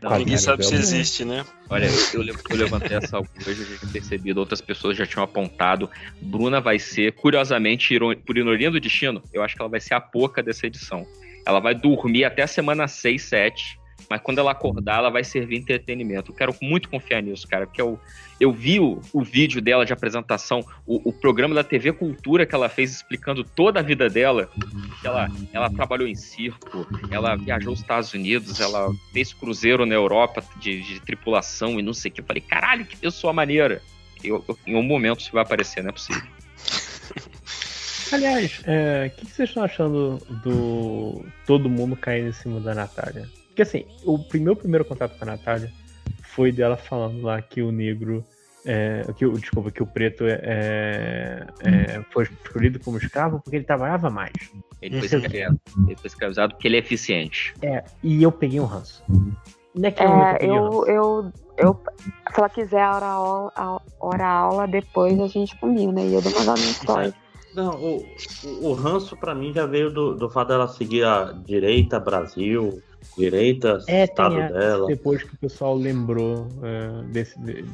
quase 0.00 0.18
Ninguém 0.18 0.34
não 0.34 0.38
sabe 0.42 0.62
se 0.64 0.70
viram. 0.70 0.82
existe, 0.82 1.24
né? 1.24 1.44
Olha, 1.70 1.86
eu, 1.86 2.20
eu 2.20 2.22
le- 2.22 2.34
eu 2.50 2.56
levantei 2.56 2.96
essa 2.96 3.18
hoje, 3.18 3.28
eu 3.46 3.54
já 3.54 3.76
tinha 3.78 3.92
percebido, 3.92 4.38
outras 4.38 4.60
pessoas 4.60 4.96
já 4.96 5.06
tinham 5.06 5.24
apontado. 5.24 5.88
Bruna 6.20 6.60
vai 6.60 6.78
ser, 6.78 7.12
curiosamente, 7.14 7.98
por 8.26 8.36
ironia 8.36 8.70
do 8.70 8.78
destino, 8.80 9.22
eu 9.32 9.42
acho 9.42 9.54
que 9.56 9.62
ela 9.62 9.70
vai 9.70 9.80
ser 9.80 9.94
a 9.94 10.00
pouca 10.00 10.42
dessa 10.42 10.66
edição. 10.66 11.06
Ela 11.48 11.60
vai 11.60 11.74
dormir 11.74 12.24
até 12.24 12.42
a 12.42 12.46
semana 12.46 12.86
6, 12.86 13.22
7, 13.22 13.78
mas 14.10 14.20
quando 14.20 14.38
ela 14.38 14.50
acordar, 14.52 14.98
ela 14.98 15.08
vai 15.10 15.24
servir 15.24 15.56
entretenimento. 15.56 16.30
Eu 16.30 16.34
quero 16.36 16.54
muito 16.60 16.88
confiar 16.90 17.22
nisso, 17.22 17.48
cara, 17.48 17.66
porque 17.66 17.80
eu, 17.80 17.98
eu 18.38 18.52
vi 18.52 18.78
o, 18.78 19.00
o 19.14 19.22
vídeo 19.22 19.60
dela 19.62 19.84
de 19.86 19.92
apresentação, 19.92 20.60
o, 20.86 21.08
o 21.08 21.12
programa 21.12 21.54
da 21.54 21.64
TV 21.64 21.92
Cultura 21.92 22.44
que 22.44 22.54
ela 22.54 22.68
fez 22.68 22.92
explicando 22.92 23.42
toda 23.44 23.80
a 23.80 23.82
vida 23.82 24.08
dela. 24.10 24.50
Ela, 25.02 25.28
ela 25.52 25.70
trabalhou 25.70 26.06
em 26.06 26.14
circo, 26.14 26.86
ela 27.10 27.34
viajou 27.36 27.70
aos 27.70 27.80
Estados 27.80 28.12
Unidos, 28.12 28.60
ela 28.60 28.90
fez 29.12 29.32
cruzeiro 29.32 29.86
na 29.86 29.94
Europa 29.94 30.42
de, 30.60 30.82
de 30.82 31.00
tripulação 31.00 31.78
e 31.80 31.82
não 31.82 31.94
sei 31.94 32.10
o 32.10 32.14
que. 32.14 32.20
Eu 32.20 32.24
falei, 32.26 32.42
caralho, 32.42 32.84
que 32.84 32.96
pessoa 32.96 33.32
maneira. 33.32 33.80
Eu, 34.22 34.44
eu- 34.48 34.58
em 34.66 34.74
um 34.74 34.82
momento 34.82 35.20
isso 35.20 35.32
vai 35.32 35.42
aparecer, 35.42 35.82
não 35.82 35.90
é 35.90 35.92
possível. 35.92 36.22
Aliás, 38.12 38.60
é, 38.64 39.06
o 39.12 39.16
que, 39.16 39.26
que 39.26 39.32
vocês 39.32 39.48
estão 39.50 39.62
achando 39.62 40.18
do 40.42 41.24
todo 41.46 41.68
mundo 41.68 41.96
caindo 41.96 42.28
em 42.28 42.32
cima 42.32 42.58
da 42.60 42.74
Natália? 42.74 43.28
Porque 43.48 43.62
assim, 43.62 43.84
o 44.04 44.18
meu 44.34 44.56
primeiro 44.56 44.84
contato 44.84 45.16
com 45.18 45.24
a 45.24 45.32
Natália 45.32 45.70
foi 46.22 46.50
dela 46.52 46.76
falando 46.76 47.20
lá 47.22 47.40
que 47.42 47.60
o 47.62 47.70
negro. 47.72 48.24
É, 48.64 49.04
que, 49.16 49.24
o- 49.24 49.38
desculpa, 49.38 49.70
que 49.70 49.82
o 49.82 49.86
preto 49.86 50.24
é, 50.26 50.40
é- 50.42 51.46
é, 51.62 52.02
foi 52.10 52.24
escolhido 52.24 52.78
como 52.80 52.98
escravo 52.98 53.40
porque 53.40 53.56
ele 53.56 53.64
trabalhava 53.64 54.10
mais. 54.10 54.32
Ele 54.82 55.00
foi, 55.00 55.08
Não 55.18 55.24
escravizado, 55.26 55.60
ele 55.86 55.96
foi 55.96 56.06
escravizado 56.06 56.54
porque 56.54 56.68
ele 56.68 56.76
é 56.76 56.80
eficiente. 56.80 57.54
É, 57.62 57.82
e 58.02 58.22
eu 58.22 58.30
peguei 58.32 58.60
um 58.60 58.64
ranço. 58.66 59.02
Naquele 59.74 60.08
momento 60.08 60.42
eu 60.42 60.54
É, 60.54 60.58
eu, 60.58 60.86
eu, 60.86 61.32
eu, 61.56 61.82
se 62.32 62.38
ela 62.38 62.48
quiser 62.50 62.82
a 62.82 62.94
hora 62.96 63.06
aula, 63.06 63.80
hora 64.00 64.26
aula 64.26 64.66
depois 64.66 65.18
a 65.20 65.28
gente 65.28 65.56
combina 65.56 66.00
e 66.02 66.14
eu 66.14 66.20
dou 66.20 66.32
uma 66.32 66.40
olhada 66.42 66.60
no 66.60 66.70
story. 66.70 67.14
Não, 67.54 67.82
o, 67.82 68.06
o, 68.44 68.68
o 68.68 68.74
ranço 68.74 69.16
pra 69.16 69.34
mim 69.34 69.52
já 69.52 69.66
veio 69.66 69.90
do, 69.90 70.14
do 70.14 70.30
fato 70.30 70.48
dela 70.48 70.68
seguir 70.68 71.04
a 71.04 71.32
direita 71.32 71.98
Brasil, 71.98 72.82
direita 73.16 73.78
É, 73.88 74.04
estado 74.04 74.38
a- 74.38 74.48
dela. 74.48 74.86
depois 74.86 75.22
que 75.22 75.34
o 75.34 75.38
pessoal 75.38 75.76
lembrou 75.76 76.46
é, 76.62 77.02
desse. 77.12 77.38
de- 77.40 77.64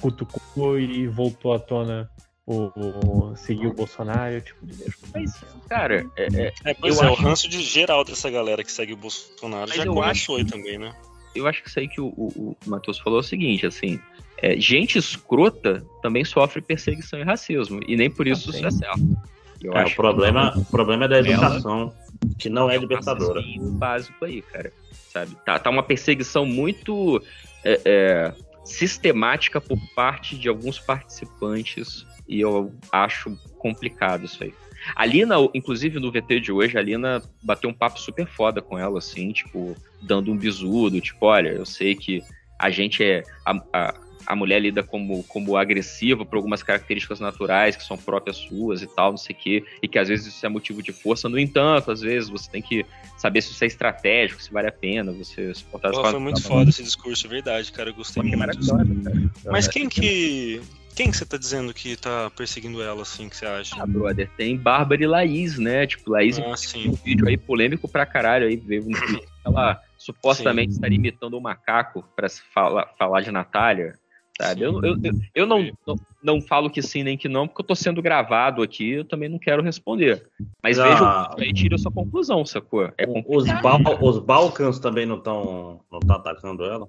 cutucou 0.00 0.78
e 0.78 1.06
voltou 1.08 1.52
à 1.54 1.58
tona 1.58 2.10
o, 2.46 2.70
o 3.30 3.36
seguir 3.36 3.66
o 3.66 3.72
Bolsonaro, 3.72 4.40
tipo, 4.40 4.66
de 4.66 4.74
Deus. 4.74 4.94
Mas, 5.14 5.44
cara, 5.68 6.06
é, 6.16 6.26
é, 6.46 6.52
É, 6.64 6.74
pois 6.74 6.98
eu 6.98 7.04
é, 7.04 7.08
o 7.08 7.12
acho- 7.14 7.22
ranço 7.22 7.48
de 7.48 7.60
geral 7.62 8.04
dessa 8.04 8.30
galera 8.30 8.62
que 8.62 8.70
segue 8.70 8.92
o 8.92 8.96
Bolsonaro 8.96 9.66
Mas 9.68 9.76
já 9.78 9.84
eu 9.86 9.94
começou 9.94 10.36
acho- 10.36 10.36
aí 10.36 10.44
também, 10.44 10.78
né? 10.78 10.92
eu 11.34 11.46
acho 11.46 11.62
que 11.62 11.68
isso 11.68 11.78
aí 11.78 11.88
que 11.88 12.00
o, 12.00 12.06
o, 12.08 12.56
o 12.64 12.70
Matheus 12.70 12.98
falou 12.98 13.18
é 13.18 13.20
o 13.20 13.24
seguinte, 13.24 13.66
assim, 13.66 13.98
é, 14.38 14.58
gente 14.60 14.98
escrota 14.98 15.84
também 16.02 16.24
sofre 16.24 16.60
perseguição 16.60 17.18
e 17.18 17.22
racismo, 17.22 17.80
e 17.86 17.96
nem 17.96 18.10
por 18.10 18.26
isso 18.26 18.50
isso 18.50 18.66
é 18.66 18.70
certo. 18.70 19.00
Eu 19.62 19.72
É, 19.72 19.80
acho 19.82 19.94
o 19.94 19.96
problema, 19.96 20.52
que 20.52 20.58
o 20.58 20.64
problema 20.66 21.04
é 21.06 21.08
da 21.08 21.16
Ela- 21.18 21.28
educação, 21.28 21.92
que 22.38 22.48
não 22.50 22.70
é 22.70 22.76
um 22.76 22.82
libertadora. 22.82 23.40
raciocínio 23.40 23.70
básico 23.72 24.24
aí, 24.24 24.42
cara, 24.42 24.72
sabe? 25.12 25.36
Tá, 25.44 25.58
tá 25.58 25.70
uma 25.70 25.82
perseguição 25.82 26.44
muito 26.44 27.22
é, 27.64 27.80
é, 27.84 28.32
sistemática 28.64 29.60
por 29.60 29.78
parte 29.94 30.36
de 30.38 30.48
alguns 30.48 30.78
participantes, 30.78 32.06
e 32.28 32.40
eu 32.40 32.72
acho 32.92 33.36
complicado 33.58 34.24
isso 34.26 34.42
aí. 34.44 34.52
A 34.94 35.04
Lina, 35.04 35.34
inclusive 35.54 35.98
no 35.98 36.12
VT 36.12 36.38
de 36.38 36.52
hoje, 36.52 36.78
a 36.78 36.82
Lina 36.82 37.22
bateu 37.42 37.68
um 37.70 37.74
papo 37.74 37.98
super 37.98 38.26
foda 38.28 38.60
com 38.62 38.78
ela, 38.78 38.98
assim, 38.98 39.32
tipo, 39.32 39.74
dando 40.02 40.30
um 40.30 40.36
bisudo, 40.36 41.00
tipo, 41.00 41.26
olha, 41.26 41.48
eu 41.48 41.64
sei 41.64 41.94
que 41.94 42.22
a 42.60 42.70
gente 42.70 43.02
é. 43.02 43.24
A, 43.44 43.52
a, 43.72 43.94
a 44.26 44.34
mulher 44.34 44.60
lida 44.60 44.82
como, 44.82 45.22
como 45.24 45.56
agressiva 45.56 46.24
por 46.24 46.36
algumas 46.36 46.62
características 46.62 47.20
naturais 47.20 47.76
que 47.76 47.84
são 47.84 47.96
próprias 47.96 48.36
suas 48.36 48.82
e 48.82 48.86
tal, 48.86 49.10
não 49.10 49.16
sei 49.16 49.34
o 49.34 49.38
quê, 49.38 49.64
e 49.82 49.88
que 49.88 49.98
às 49.98 50.08
vezes 50.08 50.26
isso 50.26 50.44
é 50.44 50.48
motivo 50.48 50.82
de 50.82 50.92
força. 50.92 51.28
No 51.28 51.38
entanto, 51.38 51.90
às 51.90 52.00
vezes 52.00 52.28
você 52.28 52.50
tem 52.50 52.60
que 52.60 52.84
saber 53.16 53.40
se 53.42 53.52
isso 53.52 53.62
é 53.62 53.66
estratégico, 53.66 54.42
se 54.42 54.52
vale 54.52 54.68
a 54.68 54.72
pena 54.72 55.12
você 55.12 55.54
se 55.54 55.64
portar 55.64 55.92
Pô, 55.92 56.04
foi 56.04 56.18
muito 56.18 56.42
forma. 56.42 56.58
foda 56.58 56.70
esse 56.70 56.82
discurso, 56.82 57.26
é 57.26 57.30
verdade, 57.30 57.70
cara. 57.70 57.90
Eu 57.90 57.94
gostei 57.94 58.22
é 58.22 58.26
muito. 58.26 59.04
cara. 59.04 59.28
Mas 59.46 59.68
quem 59.68 59.88
que. 59.88 60.60
Quem 60.96 61.10
que 61.10 61.16
você 61.18 61.26
tá 61.26 61.36
dizendo 61.36 61.74
que 61.74 61.94
tá 61.94 62.30
perseguindo 62.30 62.80
ela, 62.82 63.02
assim, 63.02 63.28
que 63.28 63.36
você 63.36 63.44
acha? 63.44 63.76
Ah, 63.78 63.86
brother, 63.86 64.30
tem 64.34 64.56
Bárbara 64.56 65.02
e 65.02 65.06
Laís, 65.06 65.58
né? 65.58 65.86
Tipo, 65.86 66.10
Laís 66.12 66.38
Ah, 66.38 66.54
um 66.88 66.92
vídeo 66.94 67.28
aí 67.28 67.36
polêmico 67.36 67.86
pra 67.86 68.06
caralho 68.06 68.46
aí, 68.46 68.56
veio 68.56 68.80
um 68.80 68.86
vídeo 68.86 69.20
que 69.20 69.28
ela 69.44 69.78
supostamente 69.98 70.72
estaria 70.72 70.96
imitando 70.96 71.36
um 71.36 71.40
macaco 71.40 72.02
pra 72.16 72.30
se 72.30 72.40
falar, 72.52 72.86
falar 72.98 73.20
de 73.20 73.30
Natália, 73.30 73.98
sabe? 74.40 74.62
Eu, 74.62 74.82
eu, 74.82 74.96
eu, 75.02 75.12
eu 75.34 75.46
não, 75.46 75.70
não, 75.86 75.96
não 76.22 76.40
falo 76.40 76.70
que 76.70 76.82
sim 76.82 77.02
nem 77.02 77.16
que 77.16 77.28
não, 77.28 77.46
porque 77.46 77.62
eu 77.62 77.66
tô 77.66 77.74
sendo 77.74 78.02
gravado 78.02 78.62
aqui, 78.62 78.90
eu 78.92 79.04
também 79.04 79.28
não 79.28 79.38
quero 79.38 79.62
responder. 79.62 80.26
Mas 80.62 80.78
Ah. 80.78 81.34
veja 81.36 81.50
e 81.50 81.54
tira 81.54 81.74
a 81.76 81.78
sua 81.78 81.92
conclusão, 81.92 82.44
sacou? 82.44 82.84
É 82.98 83.06
Os, 83.26 83.46
Bal- 83.62 83.98
os 84.02 84.18
Balcãs 84.18 84.78
também 84.78 85.06
não 85.06 85.16
estão 85.18 85.80
não 85.90 86.00
tão 86.00 86.16
atacando 86.16 86.64
ela? 86.64 86.88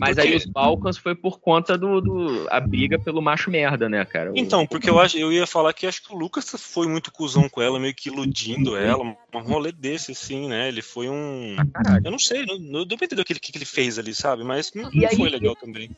Mas 0.00 0.14
Porque- 0.14 0.28
aí 0.28 0.36
os 0.36 0.46
Balcãs 0.46 0.96
foi 0.96 1.12
por 1.16 1.40
conta 1.40 1.76
do, 1.76 2.00
do 2.00 2.46
a 2.52 2.60
briga 2.60 3.00
pelo 3.00 3.20
macho 3.20 3.50
merda, 3.50 3.88
né, 3.88 4.04
cara? 4.04 4.30
O- 4.32 4.38
Então, 4.38 4.64
porque 4.64 4.88
eu 4.88 5.00
acho, 5.00 5.18
eu 5.18 5.32
ia 5.32 5.44
falar 5.44 5.72
que 5.72 5.88
acho 5.88 6.04
que 6.06 6.14
o 6.14 6.16
Lucas 6.16 6.48
foi 6.56 6.86
muito 6.86 7.10
cuzão 7.10 7.48
com 7.48 7.60
ela, 7.60 7.80
meio 7.80 7.92
que 7.92 8.08
iludindo 8.08 8.76
ela, 8.76 9.02
um 9.02 9.40
rolê 9.40 9.72
desse, 9.72 10.12
assim, 10.12 10.46
né? 10.48 10.68
Ele 10.68 10.82
foi 10.82 11.08
um. 11.08 11.56
eu 12.04 12.12
não 12.12 12.18
sei, 12.18 12.46
não, 12.46 12.56
não 12.60 12.86
deu 12.86 12.96
pra 12.96 13.06
entender 13.06 13.22
o 13.22 13.24
que 13.24 13.32
ele, 13.32 13.40
que 13.40 13.58
ele 13.58 13.64
fez 13.64 13.98
ali, 13.98 14.14
sabe? 14.14 14.44
Mas 14.44 14.70
não, 14.72 14.84
não 14.88 15.08
aí- 15.08 15.16
foi 15.16 15.28
legal 15.30 15.56
também. 15.56 15.90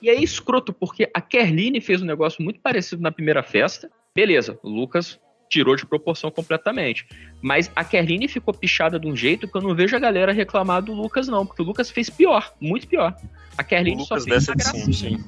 E 0.00 0.08
é 0.08 0.14
escroto, 0.14 0.72
porque 0.72 1.10
a 1.12 1.20
Kerline 1.20 1.80
fez 1.80 2.00
um 2.02 2.06
negócio 2.06 2.42
muito 2.42 2.60
parecido 2.60 3.02
na 3.02 3.10
primeira 3.10 3.42
festa. 3.42 3.90
Beleza, 4.14 4.58
o 4.62 4.68
Lucas 4.68 5.18
tirou 5.50 5.76
de 5.76 5.84
proporção 5.86 6.30
completamente. 6.30 7.06
Mas 7.42 7.70
a 7.76 7.84
Kerline 7.84 8.26
ficou 8.28 8.52
pichada 8.54 8.98
de 8.98 9.06
um 9.06 9.14
jeito 9.14 9.46
que 9.46 9.56
eu 9.56 9.60
não 9.60 9.74
vejo 9.74 9.94
a 9.94 9.98
galera 9.98 10.32
reclamar 10.32 10.82
do 10.82 10.92
Lucas, 10.92 11.28
não. 11.28 11.44
Porque 11.46 11.62
o 11.62 11.64
Lucas 11.64 11.90
fez 11.90 12.08
pior, 12.10 12.52
muito 12.60 12.88
pior. 12.88 13.14
A 13.56 13.62
Kerline 13.62 14.04
só 14.04 14.14
fez 14.14 14.26
dessa 14.26 14.52
uma 14.52 14.54
edição, 14.54 14.72
gracinha. 14.72 15.18
sim. 15.18 15.24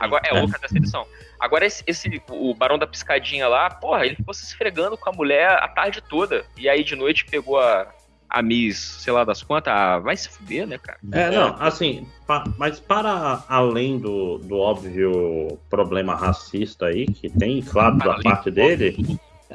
Agora, 0.00 0.22
é, 0.26 0.34
o 0.34 0.42
Lucas 0.42 0.60
dessa 0.60 0.76
edição. 0.76 1.06
Agora, 1.40 1.64
esse, 1.64 1.82
esse- 1.86 2.20
o 2.30 2.54
Barão 2.54 2.78
da 2.78 2.86
Piscadinha 2.86 3.46
lá, 3.48 3.70
porra, 3.70 4.04
ele 4.04 4.16
ficou 4.16 4.34
se 4.34 4.44
esfregando 4.44 4.96
com 4.98 5.08
a 5.08 5.12
mulher 5.12 5.48
a 5.50 5.68
tarde 5.68 6.02
toda. 6.02 6.44
E 6.58 6.68
aí, 6.68 6.82
de 6.82 6.96
noite, 6.96 7.24
pegou 7.24 7.58
a, 7.58 7.93
a 8.34 8.42
Miss, 8.42 8.78
sei 9.00 9.12
lá 9.12 9.24
das 9.24 9.42
quantas. 9.42 9.72
Ah, 9.72 9.98
vai 9.98 10.16
se 10.16 10.28
fuder, 10.28 10.66
né, 10.66 10.76
cara? 10.78 10.98
É, 11.12 11.30
não, 11.30 11.54
assim, 11.60 12.06
pa- 12.26 12.44
mas 12.58 12.80
para 12.80 13.44
além 13.48 13.98
do, 13.98 14.38
do 14.38 14.56
óbvio 14.56 15.58
problema 15.70 16.14
racista 16.14 16.86
aí, 16.86 17.06
que 17.06 17.28
tem, 17.28 17.62
claro, 17.62 17.96
da 17.98 18.14
parte 18.14 18.50
dele, 18.50 18.96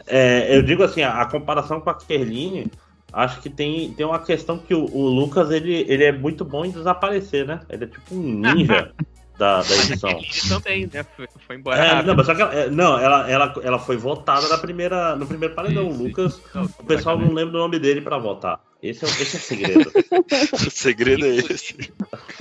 é, 0.07 0.56
eu 0.56 0.61
digo 0.61 0.84
assim, 0.84 1.01
a, 1.01 1.22
a 1.22 1.26
comparação 1.26 1.81
com 1.81 1.89
a 1.89 1.93
Kerline, 1.95 2.72
acho 3.11 3.41
que 3.41 3.49
tem, 3.49 3.91
tem 3.93 4.06
uma 4.06 4.19
questão 4.19 4.57
que 4.57 4.73
o, 4.73 4.85
o 4.85 5.10
Lucas, 5.10 5.51
ele, 5.51 5.85
ele 5.88 6.03
é 6.06 6.11
muito 6.11 6.45
bom 6.45 6.64
em 6.64 6.72
desaparecer, 6.72 7.45
né? 7.45 7.60
Ele 7.69 7.84
é 7.84 7.88
tipo 7.88 8.15
um 8.15 8.22
ninja 8.22 8.91
da, 9.38 9.61
da 9.61 9.76
edição. 9.76 10.22
Também, 10.47 10.89
né? 10.93 11.03
Foi, 11.15 11.27
foi 11.45 11.56
embora. 11.57 11.77
É, 11.84 12.03
não, 12.03 12.15
mas 12.15 12.26
só 12.26 12.34
que 12.35 12.41
ela, 12.41 12.53
é, 12.53 12.69
não, 12.69 12.97
ela, 12.97 13.30
ela, 13.30 13.53
ela 13.64 13.80
foi 13.80 13.97
votada 13.97 14.47
na 14.47 14.57
primeira, 14.57 15.15
no 15.15 15.26
primeiro 15.26 15.56
paredão. 15.56 15.88
O 15.89 15.93
Lucas, 16.03 16.41
o 16.77 16.84
pessoal 16.84 17.18
não 17.18 17.34
lembra 17.34 17.57
o 17.57 17.60
nome 17.60 17.80
dele 17.80 18.01
pra 18.01 18.18
votar. 18.18 18.68
Esse 18.81 19.03
é, 19.03 19.07
o- 19.07 19.11
esse 19.11 19.35
é 19.35 19.39
o 19.39 19.41
segredo. 19.43 19.91
o 20.68 20.72
segredo 20.72 21.26
é 21.26 21.35
esse. 21.35 21.91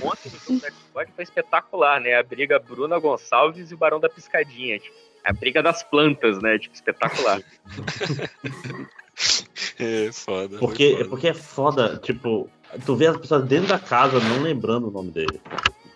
Ontem 0.01 0.31
no 0.49 0.61
Black 0.93 1.11
foi 1.13 1.23
espetacular, 1.23 1.99
né? 1.99 2.15
A 2.15 2.23
briga 2.23 2.57
Bruna 2.59 2.97
Gonçalves 2.99 3.71
e 3.71 3.73
o 3.73 3.77
Barão 3.77 3.99
da 3.99 4.07
Piscadinha. 4.09 4.79
Tipo, 4.79 4.95
a 5.25 5.33
briga 5.33 5.61
das 5.61 5.83
plantas, 5.83 6.41
né? 6.41 6.57
Tipo, 6.57 6.75
espetacular. 6.75 7.41
É, 9.77 10.11
foda. 10.13 10.57
Porque, 10.59 11.05
porque 11.09 11.27
é 11.27 11.33
foda, 11.33 11.97
tipo, 11.97 12.49
tu 12.85 12.95
vê 12.95 13.07
as 13.07 13.17
pessoas 13.17 13.45
dentro 13.45 13.67
da 13.67 13.79
casa 13.79 14.17
não 14.19 14.41
lembrando 14.41 14.87
o 14.87 14.91
nome 14.91 15.11
dele. 15.11 15.41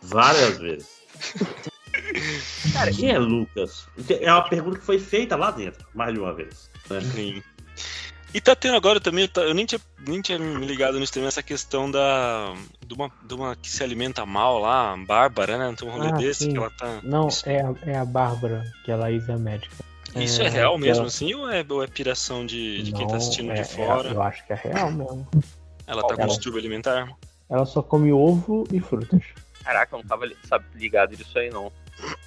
Várias 0.02 0.58
vezes. 0.58 0.90
Cara, 2.74 2.92
quem 2.96 3.12
é 3.12 3.18
Lucas? 3.20 3.88
É 4.20 4.32
uma 4.32 4.48
pergunta 4.50 4.80
que 4.80 4.86
foi 4.86 5.00
feita 5.00 5.36
lá 5.38 5.52
dentro, 5.52 5.86
mais 5.94 6.14
de 6.14 6.20
uma 6.20 6.34
vez. 6.34 6.70
né? 6.90 7.00
Sim. 7.02 7.44
E 8.34 8.42
tá 8.42 8.56
tendo 8.56 8.76
agora 8.76 9.00
também, 9.00 9.28
tá- 9.28 9.42
eu 9.42 9.54
nem 9.54 9.66
tinha, 9.66 9.80
nem 10.08 10.20
tinha 10.22 10.40
me 10.40 10.66
ligado 10.66 11.00
nisso 11.00 11.14
também, 11.14 11.28
essa 11.28 11.44
questão 11.44 11.90
da. 11.92 12.54
De 12.86 12.94
uma, 12.94 13.12
de 13.24 13.34
uma 13.34 13.56
que 13.56 13.70
se 13.70 13.84
alimenta 13.84 14.26
mal 14.26 14.58
lá, 14.60 14.94
a 14.94 14.98
Bárbara, 14.98 15.58
né? 15.58 15.76
Tem 15.78 15.88
um 15.88 15.92
rolê 15.92 16.08
Ah, 16.08 16.12
desse 16.14 16.46
sim. 16.46 16.52
que 16.52 16.58
ela 16.58 16.72
tá. 16.72 17.00
Não, 17.04 17.28
é 17.46 17.62
a, 17.62 17.74
é 17.92 17.98
a 17.98 18.06
Bárbara, 18.06 18.64
que 18.84 18.92
ela 18.92 19.12
é 19.12 19.38
médica. 19.38 19.76
Isso 20.16 20.42
é, 20.42 20.50
real 20.50 20.78
mesmo, 20.78 21.02
ela- 21.02 21.08
assim, 21.08 21.34
ou 21.34 21.50
é, 21.50 21.66
ou 21.68 21.84
é 21.84 21.88
piração 21.88 22.46
de, 22.46 22.84
de 22.84 22.92
quem 22.92 23.06
tá 23.08 23.14
Não, 23.14 23.18
assistindo 23.18 23.52
é- 23.52 23.56
de 23.56 23.62
é- 23.62 23.66
fora? 23.66 24.10
eu 24.10 24.22
acho 24.22 24.46
que 24.46 24.54
é 24.54 24.56
real 24.56 24.92
mesmo. 24.92 25.28
Ela 25.88 26.02
tá 26.04 26.16
com 26.16 26.22
Ela- 26.22 26.28
distúrbio 26.30 26.60
alimentar? 26.60 27.10
Ela 27.50 27.66
só 27.66 27.82
come 27.82 28.12
ovo 28.12 28.64
e 28.72 28.80
frutas. 28.80 29.22
Caraca, 29.64 29.96
eu 29.96 30.00
não 30.00 30.06
tava 30.08 30.26
ligado 30.76 31.16
disso 31.16 31.38
aí, 31.38 31.50
não. 31.50 31.72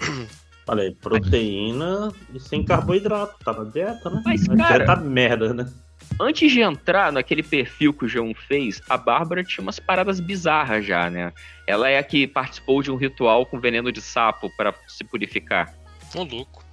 Falei, 0.67 0.91
proteína 1.01 2.13
e 2.35 2.41
sem 2.41 2.65
carboidrato. 2.65 3.37
Tá 3.45 3.53
na 3.53 3.65
dieta, 3.65 4.11
né? 4.11 4.21
Mas, 4.25 4.47
na 4.49 4.57
cara- 4.57 4.85
dieta 4.85 4.97
merda, 4.97 5.55
né? 5.55 5.73
Antes 6.21 6.51
de 6.51 6.61
entrar 6.61 7.13
naquele 7.13 7.43
perfil 7.43 7.93
que 7.93 8.05
o 8.05 8.09
G1 8.09 8.35
fez, 8.49 8.81
a 8.89 8.97
Bárbara 8.97 9.45
tinha 9.45 9.63
umas 9.63 9.79
paradas 9.79 10.19
bizarras 10.19 10.85
já, 10.85 11.09
né? 11.11 11.33
Ela 11.67 11.89
é 11.89 11.99
a 11.99 12.03
que 12.03 12.27
participou 12.27 12.83
de 12.83 12.91
um 12.91 12.97
ritual 12.97 13.45
com 13.47 13.61
veneno 13.61 13.93
de 13.93 14.01
sapo 14.01 14.51
pra 14.57 14.75
se 14.89 15.05
purificar. 15.05 15.73
Ô, 16.15 16.23
louco. 16.25 16.65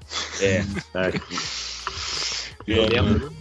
É. 0.41 0.63
E 2.65 2.71
eu 2.71 2.87
lembro, 2.87 3.33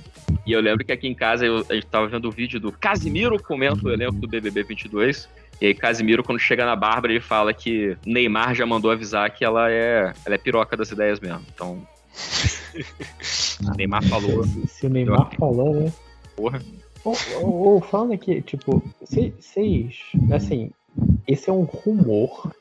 e 0.45 0.53
eu 0.53 0.61
lembro 0.61 0.85
que 0.85 0.91
aqui 0.91 1.07
em 1.07 1.15
casa 1.15 1.47
eu, 1.47 1.65
a 1.71 1.75
gente 1.75 1.87
tava 1.87 2.09
vendo 2.09 2.29
o 2.29 2.33
vídeo 2.33 2.59
do 2.59 2.73
Casimiro 2.73 3.41
comenta 3.41 3.87
o 3.87 3.91
elenco 3.93 4.15
do 4.17 4.27
BBB 4.27 4.65
22. 4.65 5.29
E 5.63 5.67
aí 5.67 5.75
Casimiro, 5.75 6.25
quando 6.25 6.41
chega 6.41 6.67
na 6.67 6.75
Bárbara, 6.75 7.13
ele 7.13 7.21
fala 7.21 7.55
que 7.55 7.97
Neymar 8.05 8.53
já 8.53 8.67
mandou 8.67 8.91
avisar 8.91 9.31
que 9.33 9.45
ela 9.45 9.71
é, 9.71 10.13
ela 10.27 10.35
é 10.35 10.39
piroca 10.39 10.77
das 10.77 10.91
ideias 10.91 11.21
mesmo. 11.21 11.47
Então. 11.55 11.87
Neymar 13.79 14.03
falou. 14.09 14.45
Se 14.67 14.87
o 14.87 14.91
Neymar 14.91 15.33
falou, 15.37 15.73
né? 15.73 15.93
Porra. 16.35 16.61
Ou, 17.05 17.17
ou- 17.43 17.55
ou 17.75 17.81
falando 17.81 18.13
aqui, 18.13 18.43
tipo, 18.43 18.83
vocês. 19.01 19.95
Assim, 20.35 20.73
esse 21.29 21.49
é 21.49 21.53
um 21.53 21.63
rumor 21.63 22.53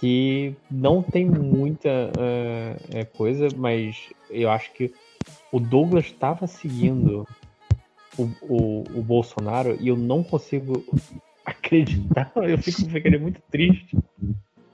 que 0.00 0.54
não 0.70 1.02
tem 1.02 1.26
muita 1.26 2.10
eh, 2.94 3.04
coisa, 3.14 3.48
mas 3.54 4.08
eu 4.30 4.50
acho 4.50 4.72
que 4.72 4.90
o 5.52 5.60
Douglas 5.60 6.06
estava 6.06 6.46
seguindo 6.46 7.28
o, 8.16 8.22
o, 8.40 8.84
o 8.94 9.02
Bolsonaro 9.02 9.76
e 9.78 9.88
eu 9.88 9.96
não 9.96 10.22
consigo 10.22 10.82
acreditar. 11.46 12.30
Eu 12.36 12.58
fico 12.58 12.90
ficando 12.90 13.20
muito 13.20 13.40
triste 13.50 13.96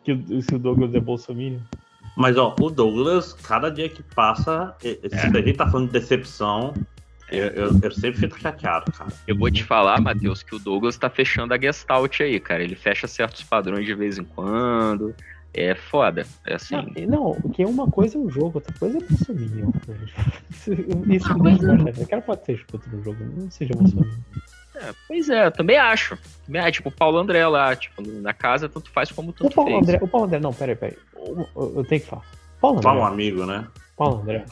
que 0.03 0.13
o, 0.13 0.43
se 0.43 0.55
o 0.55 0.59
Douglas 0.59 0.95
é 0.95 1.01
bolsominion. 1.01 1.61
Mas, 2.17 2.37
ó, 2.37 2.55
o 2.61 2.71
Douglas, 2.71 3.33
cada 3.33 3.71
dia 3.71 3.89
que 3.89 4.03
passa, 4.03 4.75
se 4.81 4.99
a 5.17 5.41
gente 5.41 5.55
tá 5.55 5.71
falando 5.71 5.87
de 5.87 5.93
decepção, 5.93 6.75
eu, 7.31 7.47
eu, 7.47 7.81
eu 7.83 7.91
sempre 7.91 8.21
fico 8.21 8.39
chateado, 8.39 8.93
cara. 8.93 9.11
Eu 9.27 9.37
vou 9.37 9.51
te 9.51 9.65
falar, 9.65 9.99
Matheus, 10.01 10.43
que 10.43 10.55
o 10.55 10.59
Douglas 10.59 10.99
tá 10.99 11.09
fechando 11.09 11.55
a 11.55 11.59
Gestalt 11.59 12.21
aí, 12.21 12.39
cara. 12.39 12.63
Ele 12.63 12.75
fecha 12.75 13.07
certos 13.07 13.43
padrões 13.43 13.87
de 13.87 13.95
vez 13.95 14.19
em 14.19 14.25
quando. 14.25 15.15
É 15.55 15.75
foda. 15.75 16.27
É 16.47 16.55
assim. 16.55 16.77
Não, 17.09 17.35
porque 17.41 17.65
uma 17.65 17.87
coisa 17.91 18.17
é 18.17 18.21
o 18.21 18.29
jogo, 18.29 18.53
outra 18.55 18.73
coisa 18.79 18.99
é 18.99 19.01
bolsominion. 19.01 19.71
Isso, 20.51 20.73
isso 20.73 20.95
me 20.95 21.07
deixa 21.07 21.29
chateado. 21.29 22.01
Eu 22.01 22.07
quero 22.07 22.23
pode 22.23 22.45
ser 22.45 22.53
escuta 22.53 22.89
no 22.91 23.03
jogo, 23.03 23.25
não 23.25 23.51
seja 23.51 23.75
bolsominion. 23.75 24.19
É, 24.75 24.93
pois 25.07 25.29
é, 25.29 25.47
eu 25.47 25.51
também 25.53 25.77
acho. 25.77 26.19
Acho, 26.55 26.73
tipo, 26.73 26.89
o 26.89 26.93
Paulo 26.93 27.19
André 27.19 27.47
lá, 27.47 27.75
tipo, 27.77 28.03
na 28.03 28.33
casa, 28.33 28.69
tanto 28.69 28.91
faz 28.91 29.11
como 29.13 29.31
O 29.31 29.33
tanto 29.33 29.55
Paulo 29.55 29.71
fez. 29.71 29.83
André, 29.83 29.99
o 30.03 30.09
Paulo 30.09 30.27
André, 30.27 30.39
não, 30.41 30.53
peraí, 30.53 30.75
peraí. 30.77 30.97
Eu, 31.15 31.49
eu- 31.57 31.73
eu 31.77 31.85
tenho 31.85 32.01
que 32.01 32.07
falar. 32.07 32.25
Paulo 32.61 32.79
André. 32.79 32.91
Fala 32.91 33.01
um 33.01 33.07
amigo, 33.07 33.45
né? 33.47 33.67
Paulo 33.97 34.23
André, 34.23 34.45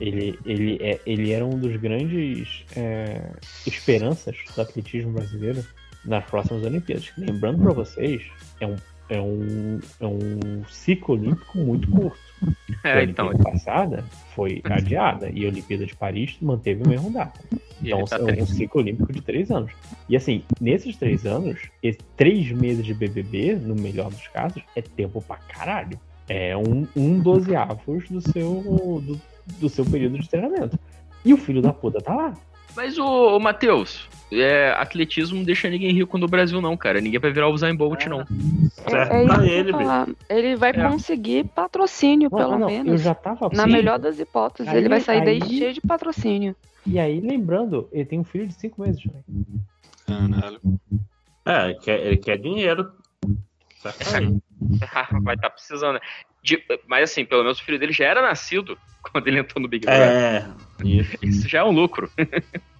ele, 0.00 0.38
ele, 0.46 0.78
é, 0.80 1.00
ele 1.04 1.32
era 1.32 1.44
um 1.44 1.58
dos 1.58 1.76
grandes 1.76 2.64
é, 2.76 3.30
esperanças 3.66 4.36
do 4.54 4.60
atletismo 4.62 5.12
brasileiro 5.12 5.64
nas 6.04 6.24
próximas 6.24 6.62
Olimpíadas. 6.64 7.10
Lembrando 7.18 7.62
para 7.62 7.72
vocês, 7.72 8.22
é 8.60 8.66
um, 8.66 8.76
é, 9.08 9.20
um, 9.20 9.80
é 10.00 10.06
um 10.06 10.64
ciclo 10.68 11.14
olímpico 11.16 11.58
muito 11.58 11.90
curto. 11.90 12.18
É, 12.82 12.92
a 12.92 13.04
então. 13.04 13.28
Olimpíada 13.28 13.50
passada 13.50 14.04
foi 14.34 14.60
adiada 14.64 15.30
e 15.32 15.44
a 15.44 15.48
Olimpíada 15.48 15.86
de 15.86 15.96
Paris 15.96 16.36
manteve 16.40 16.82
o 16.82 16.88
mesmo 16.88 17.10
data. 17.10 17.40
Então 17.82 18.04
tá 18.04 18.18
é 18.18 18.42
um 18.42 18.46
ciclo 18.46 18.80
olímpico 18.80 19.12
de 19.12 19.20
três 19.20 19.50
anos. 19.50 19.72
E 20.08 20.16
assim, 20.16 20.42
nesses 20.60 20.96
três 20.96 21.24
anos, 21.24 21.58
três 22.16 22.50
meses 22.52 22.84
de 22.84 22.94
BBB, 22.94 23.56
no 23.56 23.74
melhor 23.74 24.10
dos 24.10 24.26
casos, 24.28 24.62
é 24.76 24.82
tempo 24.82 25.22
pra 25.22 25.36
caralho. 25.36 25.98
É 26.28 26.56
um, 26.56 26.86
um 26.96 27.18
dozeavos 27.20 28.08
do 28.08 28.20
seu, 28.20 29.00
do, 29.02 29.20
do 29.58 29.68
seu 29.68 29.84
período 29.84 30.18
de 30.18 30.28
treinamento. 30.28 30.78
E 31.24 31.32
o 31.32 31.38
filho 31.38 31.62
da 31.62 31.72
puta 31.72 32.00
tá 32.00 32.14
lá. 32.14 32.34
Mas, 32.76 32.98
ô, 32.98 33.36
ô 33.36 33.40
Matheus, 33.40 34.08
é, 34.32 34.70
atletismo 34.76 35.36
não 35.36 35.44
deixa 35.44 35.68
ninguém 35.70 35.92
rico 35.92 36.18
no 36.18 36.26
Brasil, 36.26 36.60
não, 36.60 36.76
cara. 36.76 37.00
Ninguém 37.00 37.20
vai 37.20 37.32
virar 37.32 37.48
o 37.48 37.56
Zayn 37.56 37.76
Bolt, 37.76 38.06
não. 38.06 38.20
É, 38.20 39.16
é 39.20 39.24
isso 39.24 39.34
que 39.40 39.48
eu 39.48 39.54
ia 39.66 39.72
falar. 39.72 40.08
Ele 40.28 40.56
vai 40.56 40.70
É. 40.70 40.88
conseguir 40.88 41.44
patrocínio, 41.44 42.28
Não, 42.30 42.38
pelo 42.38 42.58
não, 42.58 42.66
menos. 42.66 42.92
eu 42.92 42.98
já 42.98 43.14
tava 43.14 43.48
Na 43.52 43.64
Sim. 43.64 43.72
melhor 43.72 43.98
das 43.98 44.18
hipóteses, 44.18 44.72
Aí- 44.72 44.78
ele 44.78 44.88
vai 44.88 45.00
sair 45.00 45.24
daí 45.24 45.40
aí- 45.42 45.48
cheio 45.58 45.72
de 45.72 45.80
patrocínio. 45.80 46.56
E 46.86 46.98
aí, 46.98 47.20
lembrando, 47.20 47.88
ele 47.92 48.04
tem 48.04 48.18
um 48.18 48.24
filho 48.24 48.46
de 48.46 48.54
cinco 48.54 48.82
meses 48.82 49.02
também. 49.02 49.24
Caralho. 50.06 50.60
É, 51.46 51.64
ele 51.70 51.74
quer, 51.80 52.00
ele 52.06 52.16
quer 52.16 52.36
dinheiro. 52.38 52.90
Vai 55.22 55.34
estar 55.34 55.50
precisando. 55.50 56.00
De- 56.44 56.62
mas 56.86 57.10
assim, 57.10 57.24
pelo 57.24 57.42
menos 57.42 57.58
o 57.58 57.64
filho 57.64 57.78
dele 57.78 57.92
já 57.92 58.04
era 58.04 58.20
nascido 58.20 58.78
quando 59.10 59.26
ele 59.26 59.38
entrou 59.38 59.62
no 59.62 59.68
Big 59.68 59.86
Brother. 59.86 60.06
É, 60.10 60.46
isso. 60.84 61.16
Isso 61.22 61.48
já 61.48 61.60
é 61.60 61.64
um 61.64 61.70
lucro. 61.72 62.10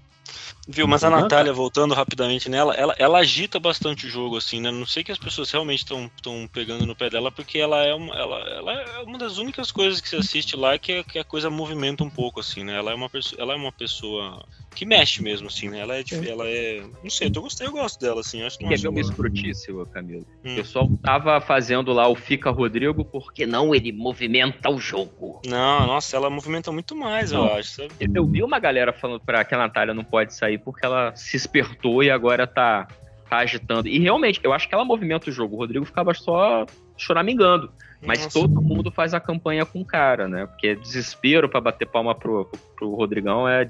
Viu, 0.66 0.88
mas 0.88 1.04
a. 1.04 1.10
Natália, 1.10 1.52
voltando 1.52 1.92
rapidamente 1.92 2.48
nela, 2.48 2.72
ela, 2.74 2.94
ela 2.98 3.18
agita 3.18 3.60
bastante 3.60 4.06
o 4.06 4.10
jogo, 4.10 4.38
assim, 4.38 4.60
né? 4.60 4.70
Não 4.70 4.86
sei 4.86 5.04
que 5.04 5.12
as 5.12 5.18
pessoas 5.18 5.50
realmente 5.50 5.80
estão 5.80 6.10
pegando 6.50 6.86
no 6.86 6.96
pé 6.96 7.10
dela, 7.10 7.30
porque 7.30 7.58
ela 7.58 7.84
é, 7.84 7.92
uma, 7.94 8.14
ela, 8.16 8.38
ela 8.48 8.72
é 8.72 9.00
uma 9.02 9.18
das 9.18 9.36
únicas 9.36 9.70
coisas 9.70 10.00
que 10.00 10.08
você 10.08 10.16
assiste 10.16 10.56
lá 10.56 10.78
que, 10.78 10.92
é- 10.92 11.04
que 11.04 11.18
a 11.18 11.24
coisa 11.24 11.50
movimenta 11.50 12.02
um 12.02 12.08
pouco, 12.08 12.40
assim, 12.40 12.64
né? 12.64 12.76
Ela 12.76 12.92
é 12.92 12.94
uma, 12.94 13.10
perso- 13.10 13.36
ela 13.38 13.52
é 13.52 13.56
uma 13.56 13.72
pessoa 13.72 14.42
que 14.74 14.84
mexe 14.84 15.22
mesmo, 15.22 15.46
assim, 15.46 15.68
né? 15.68 15.80
Ela 15.80 15.96
é, 15.96 16.02
dif- 16.02 16.28
ela 16.28 16.44
é. 16.46 16.82
Não 17.02 17.10
sei, 17.10 17.30
eu 17.34 17.42
gostei, 17.42 17.66
eu 17.66 17.72
gosto 17.72 18.00
dela, 18.00 18.20
assim. 18.20 18.42
Acho 18.42 18.58
que 18.58 18.66
Quer 18.66 18.78
ver 18.78 18.88
uma 18.88 19.00
escrotice, 19.00 19.72
Camilo? 19.92 20.26
Hum. 20.44 20.52
O 20.52 20.56
pessoal 20.56 20.90
tava 21.02 21.40
fazendo 21.40 21.92
lá 21.92 22.08
o 22.08 22.14
Fica 22.14 22.50
Rodrigo, 22.50 23.04
porque 23.04 23.46
não 23.46 23.74
ele 23.74 23.92
movimenta 23.92 24.68
o 24.70 24.78
jogo. 24.78 25.40
Não, 25.46 25.86
nossa, 25.86 26.16
ela 26.16 26.28
movimenta 26.28 26.70
muito 26.72 26.94
mais, 26.96 27.32
eu 27.32 27.38
Não. 27.44 27.54
acho, 27.54 27.70
sabe? 27.70 27.90
Eu 28.14 28.26
vi 28.26 28.42
uma 28.42 28.58
galera 28.58 28.92
falando 28.92 29.20
pra 29.20 29.44
que 29.44 29.54
a 29.54 29.58
Natália 29.58 29.94
não 29.94 30.04
pode 30.04 30.34
sair 30.34 30.58
porque 30.58 30.84
ela 30.84 31.14
se 31.14 31.36
espertou 31.36 32.02
e 32.02 32.10
agora 32.10 32.46
tá, 32.46 32.88
tá 33.30 33.38
agitando. 33.38 33.88
E 33.88 33.98
realmente, 33.98 34.40
eu 34.42 34.52
acho 34.52 34.68
que 34.68 34.74
ela 34.74 34.84
movimenta 34.84 35.30
o 35.30 35.32
jogo. 35.32 35.54
O 35.56 35.58
Rodrigo 35.58 35.84
ficava 35.84 36.12
só 36.14 36.66
choramingando. 36.96 37.70
Mas 38.06 38.22
Nossa. 38.22 38.38
todo 38.38 38.60
mundo 38.60 38.90
faz 38.90 39.14
a 39.14 39.20
campanha 39.20 39.64
com 39.64 39.80
o 39.80 39.84
cara, 39.84 40.28
né? 40.28 40.46
Porque 40.46 40.74
desespero 40.74 41.48
pra 41.48 41.58
bater 41.58 41.86
palma 41.86 42.14
pro, 42.14 42.50
pro 42.76 42.94
Rodrigão 42.94 43.48
é, 43.48 43.66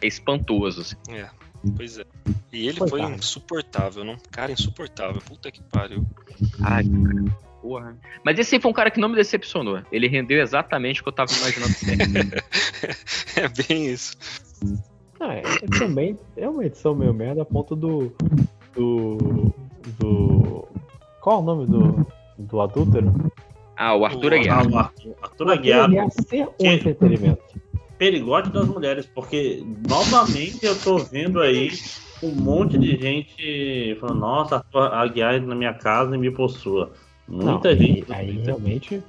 é 0.00 0.06
espantoso. 0.06 0.80
assim. 0.80 0.96
É, 1.10 1.28
pois 1.76 1.98
é. 1.98 2.04
E 2.52 2.68
ele 2.68 2.78
foi 2.78 2.88
Coitado. 2.90 3.14
insuportável, 3.14 4.04
não? 4.04 4.16
Cara, 4.30 4.52
insuportável. 4.52 5.20
Puta 5.22 5.50
que 5.50 5.62
pariu. 5.62 6.06
Ai, 6.62 6.84
cara, 6.84 7.36
porra. 7.60 7.96
Mas 8.24 8.38
esse 8.38 8.54
aí 8.54 8.60
foi 8.60 8.70
um 8.70 8.74
cara 8.74 8.90
que 8.90 9.00
não 9.00 9.08
me 9.08 9.16
decepcionou. 9.16 9.82
Ele 9.90 10.08
rendeu 10.08 10.40
exatamente 10.40 11.00
o 11.00 11.02
que 11.04 11.08
eu 11.08 11.12
tava 11.12 11.32
imaginando 11.32 11.72
sempre. 11.72 12.42
é 13.36 13.48
bem 13.48 13.86
isso. 13.86 14.16
Ah, 15.20 15.34
é, 15.34 15.40
é 15.40 15.78
também 15.78 16.16
é 16.36 16.48
uma 16.48 16.64
edição 16.64 16.94
meio 16.94 17.12
merda 17.12 17.42
a 17.42 17.44
ponto 17.44 17.74
do. 17.74 18.12
do. 18.74 19.52
do. 19.98 20.68
Qual 21.20 21.38
é 21.38 21.42
o 21.42 21.44
nome 21.44 21.66
do. 21.66 22.06
do 22.38 22.60
adúltero? 22.60 23.12
Ah, 23.76 23.94
o 23.94 24.04
Arthur 24.04 24.34
Aguiar. 24.34 24.58
Ah, 24.58 24.68
o 24.68 24.78
Arthur, 24.78 25.16
Arthur 25.22 25.50
Aguiar. 25.52 25.84
Ele 25.84 25.96
ia 25.96 26.10
ser 26.10 26.48
um 26.60 26.66
entretenimento. 26.66 27.42
Perigote 27.98 28.50
das 28.50 28.68
mulheres, 28.68 29.06
porque 29.06 29.62
novamente 29.88 30.64
eu 30.64 30.78
tô 30.80 30.98
vendo 30.98 31.40
aí 31.40 31.70
um 32.22 32.30
monte 32.30 32.78
de 32.78 32.96
gente 32.96 33.96
falando, 34.00 34.20
nossa, 34.20 34.56
Arthur 34.56 34.94
Aguiar 34.94 35.40
na 35.42 35.54
minha 35.54 35.74
casa 35.74 36.14
e 36.14 36.18
me 36.18 36.30
possua. 36.30 36.92
Muita 37.26 37.74
Não, 37.74 37.76
gente. 37.76 38.12
Aí, 38.12 38.30
aí 38.30 38.38
realmente. 38.38 39.02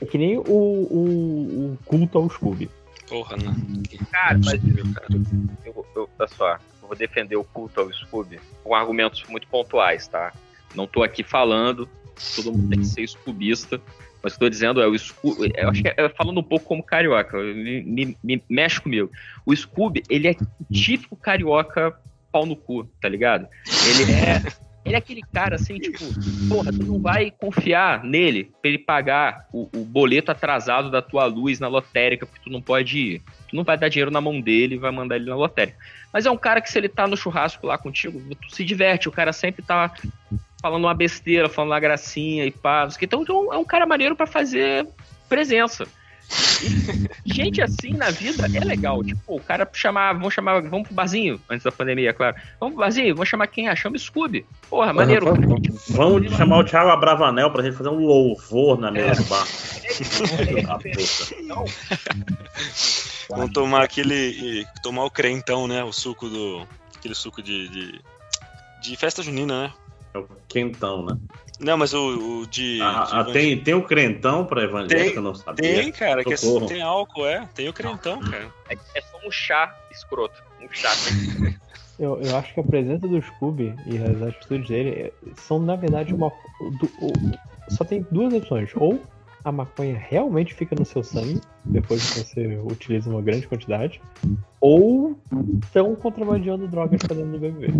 É 0.00 0.06
que 0.06 0.18
nem 0.18 0.38
o, 0.38 0.42
o, 0.42 1.72
o 1.74 1.78
culto 1.84 2.18
ao 2.18 2.28
Scooby. 2.28 2.68
Porra, 3.08 3.36
não. 3.36 3.54
Cara, 4.10 4.38
mas 4.44 4.60
eu, 5.64 5.72
vou- 5.72 5.86
eu, 5.94 6.08
olha 6.18 6.28
só, 6.28 6.52
eu 6.54 6.88
vou 6.88 6.96
defender 6.96 7.36
o 7.36 7.44
culto 7.44 7.80
ao 7.80 7.92
Scooby 7.92 8.40
com 8.64 8.74
argumentos 8.74 9.24
muito 9.28 9.46
pontuais, 9.48 10.08
tá? 10.08 10.32
Não 10.74 10.86
tô 10.86 11.02
aqui 11.02 11.22
falando, 11.22 11.88
todo 12.36 12.52
mundo 12.52 12.68
tem 12.68 12.78
que 12.80 12.86
ser 12.86 13.06
scubista, 13.08 13.80
mas 14.22 14.34
o 14.34 14.38
que 14.38 14.44
eu 14.44 14.46
tô 14.46 14.50
dizendo 14.50 14.80
é 14.82 14.86
o 14.86 14.98
Scooby. 14.98 15.52
Eu 15.56 15.70
acho 15.70 15.82
que 15.82 15.88
é 15.96 16.08
falando 16.10 16.38
um 16.40 16.42
pouco 16.44 16.66
como 16.66 16.82
carioca, 16.82 17.38
me, 17.38 17.82
me- 17.82 18.16
me 18.22 18.42
mexe 18.48 18.80
comigo. 18.80 19.10
O 19.46 19.54
Scooby, 19.54 20.02
ele 20.08 20.28
é 20.28 20.34
típico 20.72 21.16
carioca 21.16 21.94
pau 22.32 22.46
no 22.46 22.54
cu, 22.56 22.84
tá 23.00 23.08
ligado? 23.08 23.46
Ele 23.66 24.12
é. 24.12 24.42
Ele 24.82 24.94
é 24.94 24.98
aquele 24.98 25.20
cara 25.30 25.56
assim, 25.56 25.78
tipo, 25.78 26.04
porra, 26.48 26.72
tu 26.72 26.82
não 26.84 26.98
vai 26.98 27.30
confiar 27.30 28.02
nele 28.02 28.44
pra 28.62 28.70
ele 28.70 28.78
pagar 28.78 29.46
o, 29.52 29.68
o 29.74 29.84
boleto 29.84 30.30
atrasado 30.30 30.90
da 30.90 31.02
tua 31.02 31.26
luz 31.26 31.60
na 31.60 31.68
lotérica, 31.68 32.24
porque 32.24 32.42
tu 32.42 32.50
não 32.50 32.62
pode 32.62 32.98
ir. 32.98 33.22
Tu 33.48 33.54
não 33.56 33.62
vai 33.62 33.76
dar 33.76 33.88
dinheiro 33.88 34.10
na 34.10 34.22
mão 34.22 34.40
dele 34.40 34.76
e 34.76 34.78
vai 34.78 34.90
mandar 34.90 35.16
ele 35.16 35.28
na 35.28 35.36
lotérica. 35.36 35.76
Mas 36.12 36.24
é 36.24 36.30
um 36.30 36.36
cara 36.36 36.62
que 36.62 36.70
se 36.70 36.78
ele 36.78 36.88
tá 36.88 37.06
no 37.06 37.16
churrasco 37.16 37.66
lá 37.66 37.76
contigo, 37.76 38.20
tu 38.36 38.54
se 38.54 38.64
diverte, 38.64 39.06
o 39.08 39.12
cara 39.12 39.32
sempre 39.34 39.62
tá 39.62 39.92
falando 40.60 40.84
uma 40.84 40.94
besteira, 40.94 41.48
falando 41.48 41.70
uma 41.72 41.80
gracinha 41.80 42.44
e 42.44 42.50
pá. 42.50 42.88
Então 43.00 43.24
é 43.26 43.32
um- 43.32 43.54
é 43.54 43.58
um 43.58 43.64
cara 43.64 43.86
maneiro 43.86 44.14
pra 44.16 44.26
fazer 44.26 44.86
presença. 45.28 45.86
E 47.26 47.32
gente 47.34 47.60
assim 47.60 47.92
na 47.94 48.08
vida 48.10 48.46
é 48.54 48.60
legal. 48.64 49.02
Tipo, 49.02 49.34
o 49.34 49.40
cara 49.40 49.68
chamar, 49.72 50.12
vamos 50.12 50.32
chamar, 50.32 50.60
vamos 50.62 50.86
pro 50.86 50.94
barzinho, 50.94 51.40
antes 51.50 51.64
da 51.64 51.72
pandemia, 51.72 52.12
claro. 52.14 52.36
Vamos 52.60 52.74
pro 52.76 52.84
barzinho, 52.84 53.14
vamos 53.16 53.28
chamar 53.28 53.48
quem? 53.48 53.74
Chama 53.74 53.96
o 53.96 53.98
Scooby. 53.98 54.46
Porra, 54.68 54.92
maneiro. 54.92 55.26
cara. 55.26 55.40
Vamos, 55.40 55.68
vamos 55.88 56.32
chamar 56.36 56.58
o 56.58 56.64
Thiago 56.64 56.90
Abravanel 56.90 57.50
pra 57.50 57.64
gente 57.64 57.76
fazer 57.76 57.88
um 57.88 57.98
louvor 58.06 58.78
na 58.78 58.92
mesa 58.92 59.20
do 59.24 59.28
bar. 59.28 59.44
Não, 61.42 61.64
Vamos 63.28 63.52
tomar 63.52 63.82
aquele. 63.82 64.66
Tomar 64.82 65.04
o 65.04 65.10
crentão, 65.10 65.66
né? 65.66 65.82
O 65.84 65.92
suco 65.92 66.28
do. 66.28 66.66
Aquele 66.96 67.14
suco 67.14 67.42
de. 67.42 67.68
de, 67.68 68.00
de 68.82 68.96
festa 68.96 69.22
junina, 69.22 69.64
né? 69.64 69.72
É 70.14 70.18
o 70.18 70.26
quentão, 70.48 71.04
né? 71.04 71.16
Não, 71.60 71.76
mas 71.76 71.92
o, 71.92 72.40
o 72.40 72.46
de. 72.46 72.80
Ah, 72.82 73.04
de 73.04 73.14
ah, 73.16 73.24
tem, 73.32 73.56
tem 73.62 73.74
o 73.74 73.82
crentão 73.82 74.44
pra 74.44 74.62
evangélico, 74.64 75.18
eu 75.18 75.22
não 75.22 75.34
sabia. 75.34 75.82
Tem, 75.82 75.92
cara, 75.92 76.24
que 76.24 76.32
é- 76.32 76.66
tem 76.66 76.82
álcool, 76.82 77.26
é. 77.26 77.48
Tem 77.54 77.68
o 77.68 77.72
crentão, 77.72 78.18
cara. 78.20 78.50
é, 78.68 78.74
é 78.94 79.00
só 79.02 79.18
um 79.26 79.30
chá 79.30 79.74
escroto. 79.90 80.42
Um 80.60 80.68
chá. 80.72 80.90
Eu, 81.98 82.18
eu 82.22 82.34
acho 82.38 82.54
que 82.54 82.60
a 82.60 82.62
presença 82.62 83.06
do 83.06 83.20
Scooby 83.20 83.74
e 83.84 83.98
as 83.98 84.22
atitudes 84.22 84.66
dele 84.68 85.12
são, 85.36 85.58
na 85.58 85.76
verdade, 85.76 86.14
uma. 86.14 86.30
do- 86.80 86.90
o- 87.02 87.12
só 87.74 87.84
tem 87.84 88.06
duas 88.10 88.32
opções. 88.32 88.70
Ou 88.74 88.98
a 89.44 89.50
maconha 89.50 89.96
realmente 89.96 90.54
fica 90.54 90.74
no 90.74 90.84
seu 90.84 91.02
sangue, 91.02 91.40
depois 91.64 92.12
que 92.12 92.20
você 92.20 92.56
utiliza 92.64 93.08
uma 93.10 93.22
grande 93.22 93.46
quantidade, 93.46 94.00
ou 94.60 95.18
estão 95.62 95.94
contrabandeando 95.96 96.68
drogas 96.68 97.00
pra 97.00 97.14
dentro 97.14 97.32
do 97.32 97.38
BBB. 97.38 97.72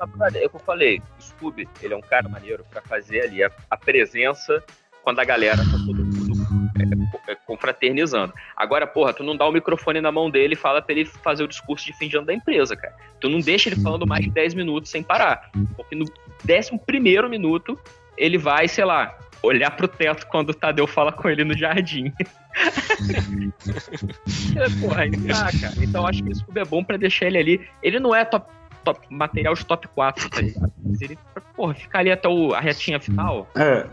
É 0.00 0.46
o 0.46 0.50
que 0.50 0.56
eu 0.56 0.60
falei. 0.60 1.00
O 1.18 1.22
Scooby, 1.22 1.68
ele 1.82 1.94
é 1.94 1.96
um 1.96 2.02
cara 2.02 2.28
maneiro 2.28 2.64
pra 2.70 2.82
fazer 2.82 3.22
ali 3.22 3.42
a, 3.42 3.50
a 3.70 3.76
presença 3.76 4.62
quando 5.02 5.20
a 5.20 5.24
galera 5.24 5.58
tá 5.58 5.78
todo 5.86 6.04
mundo 6.04 6.34
é, 7.28 7.32
é, 7.32 7.34
confraternizando. 7.46 8.32
Agora, 8.56 8.86
porra, 8.86 9.12
tu 9.12 9.22
não 9.22 9.36
dá 9.36 9.46
o 9.46 9.52
microfone 9.52 10.00
na 10.00 10.10
mão 10.10 10.30
dele 10.30 10.54
e 10.54 10.56
fala 10.56 10.82
pra 10.82 10.94
ele 10.94 11.04
fazer 11.04 11.44
o 11.44 11.48
discurso 11.48 11.86
de 11.86 11.96
fim 11.96 12.08
de 12.08 12.16
ano 12.16 12.26
da 12.26 12.34
empresa, 12.34 12.74
cara. 12.74 12.94
Tu 13.20 13.28
não 13.28 13.38
deixa 13.40 13.68
ele 13.68 13.80
falando 13.80 14.06
mais 14.06 14.24
de 14.24 14.30
10 14.30 14.54
minutos 14.54 14.90
sem 14.90 15.02
parar. 15.02 15.50
Porque 15.76 15.94
no 15.94 16.06
11 16.48 16.78
primeiro 16.84 17.28
minuto, 17.28 17.78
ele 18.16 18.38
vai, 18.38 18.66
sei 18.66 18.84
lá, 18.84 19.16
olhar 19.44 19.70
pro 19.70 19.88
teto 19.88 20.26
quando 20.26 20.50
o 20.50 20.54
Tadeu 20.54 20.86
fala 20.86 21.12
com 21.12 21.28
ele 21.28 21.44
no 21.44 21.56
jardim. 21.56 22.12
É, 24.56 24.80
porra, 24.80 25.02
aí 25.02 25.10
tá, 25.10 25.50
cara. 25.60 25.74
Então 25.82 26.06
acho 26.06 26.22
que 26.22 26.30
o 26.30 26.34
Scooby 26.34 26.60
é 26.60 26.64
bom 26.64 26.84
pra 26.84 26.96
deixar 26.96 27.26
ele 27.26 27.38
ali. 27.38 27.68
Ele 27.82 27.98
não 27.98 28.14
é 28.14 28.24
top, 28.24 28.48
top 28.84 29.00
material 29.10 29.54
de 29.54 29.66
top 29.66 29.88
4, 29.88 30.30
tá 30.30 30.40
ligado? 30.40 30.72
Mas 30.84 31.00
ele, 31.02 31.18
porra, 31.56 31.74
ficar 31.74 31.98
ali 31.98 32.12
até 32.12 32.28
o, 32.28 32.54
a 32.54 32.60
retinha 32.60 33.00
final. 33.00 33.48
É, 33.56 33.84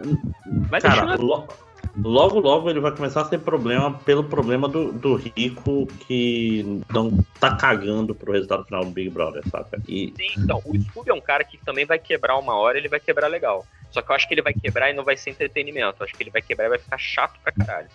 Vai 0.69 0.79
cara, 0.79 1.05
deixando. 1.07 1.47
Lo- 1.95 2.09
logo, 2.09 2.39
logo 2.39 2.69
ele 2.69 2.79
vai 2.79 2.91
começar 2.91 3.21
a 3.21 3.25
ter 3.25 3.39
problema 3.39 3.93
pelo 3.99 4.23
problema 4.23 4.67
do, 4.67 4.91
do 4.91 5.15
rico 5.15 5.87
que 6.07 6.81
não 6.91 7.11
tá 7.39 7.55
cagando 7.55 8.13
pro 8.15 8.31
resultado 8.31 8.65
final 8.65 8.83
do 8.85 8.91
Big 8.91 9.09
Brother, 9.09 9.43
saca? 9.49 9.81
E 9.87 10.13
Sim, 10.17 10.41
então, 10.43 10.61
o 10.65 10.79
Scooby 10.79 11.09
é 11.09 11.13
um 11.13 11.21
cara 11.21 11.43
que 11.43 11.57
também 11.57 11.85
vai 11.85 11.99
quebrar 11.99 12.37
uma 12.37 12.55
hora, 12.55 12.77
ele 12.77 12.89
vai 12.89 12.99
quebrar 12.99 13.27
legal. 13.27 13.65
Só 13.91 14.01
que 14.01 14.11
eu 14.11 14.15
acho 14.15 14.27
que 14.27 14.33
ele 14.33 14.41
vai 14.41 14.53
quebrar 14.53 14.89
e 14.89 14.93
não 14.93 15.03
vai 15.03 15.17
ser 15.17 15.31
entretenimento. 15.31 15.97
Eu 15.99 16.05
acho 16.05 16.13
que 16.13 16.23
ele 16.23 16.29
vai 16.29 16.41
quebrar 16.41 16.67
e 16.67 16.69
vai 16.69 16.79
ficar 16.79 16.97
chato 16.97 17.39
pra 17.43 17.51
caralho. 17.51 17.87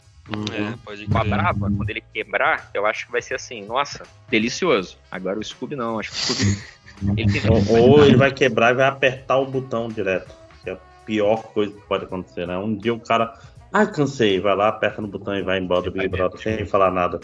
É, 0.53 0.75
pode 0.85 1.07
Com 1.07 1.19
a. 1.19 1.25
Brava, 1.25 1.71
quando 1.71 1.89
ele 1.89 2.03
quebrar, 2.13 2.69
eu 2.75 2.85
acho 2.85 3.07
que 3.07 3.13
vai 3.13 3.23
ser 3.23 3.35
assim, 3.35 3.65
nossa, 3.65 4.03
delicioso. 4.29 4.99
Agora 5.11 5.39
o 5.39 5.45
Scooby 5.45 5.77
não, 5.77 6.01
acho 6.01 6.11
que 6.11 6.17
o 6.17 6.35
Scooby. 6.35 6.77
Ele 7.17 7.31
tem 7.31 7.43
ou, 7.51 7.91
ou 7.91 8.05
ele 8.07 8.17
vai 8.17 8.33
quebrar 8.33 8.73
e 8.73 8.75
vai 8.75 8.87
apertar 8.87 9.37
o 9.37 9.45
botão 9.45 9.87
direto. 9.87 10.35
Que 10.65 10.71
é 10.71 10.73
a 10.73 10.79
pior 11.05 11.43
coisa 11.43 11.75
que 11.75 11.87
pode 11.87 12.05
acontecer, 12.05 12.47
né? 12.47 12.57
Um 12.57 12.75
dia 12.75 12.95
o 12.95 12.99
cara. 12.99 13.39
Ai, 13.73 13.91
cansei, 13.91 14.41
vai 14.41 14.55
lá, 14.55 14.69
aperta 14.69 15.03
no 15.03 15.09
botão 15.09 15.37
e 15.37 15.43
vai 15.43 15.59
embora 15.59 15.83
do 15.83 15.91
Big 15.91 16.09
Brother 16.09 16.41
sem 16.41 16.65
falar 16.67 16.91
nada. 16.91 17.21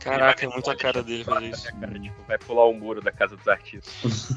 Caraca, 0.00 0.44
é 0.44 0.48
muito 0.48 0.70
a 0.70 0.76
cara 0.76 1.02
dele 1.02 1.22
fazer 1.22 1.50
isso. 1.50 1.72
Cara, 1.80 1.98
tipo, 1.98 2.22
vai 2.26 2.38
pular 2.38 2.64
o 2.66 2.74
muro 2.74 3.00
da 3.00 3.12
casa 3.12 3.36
dos 3.36 3.46
artistas. 3.46 4.28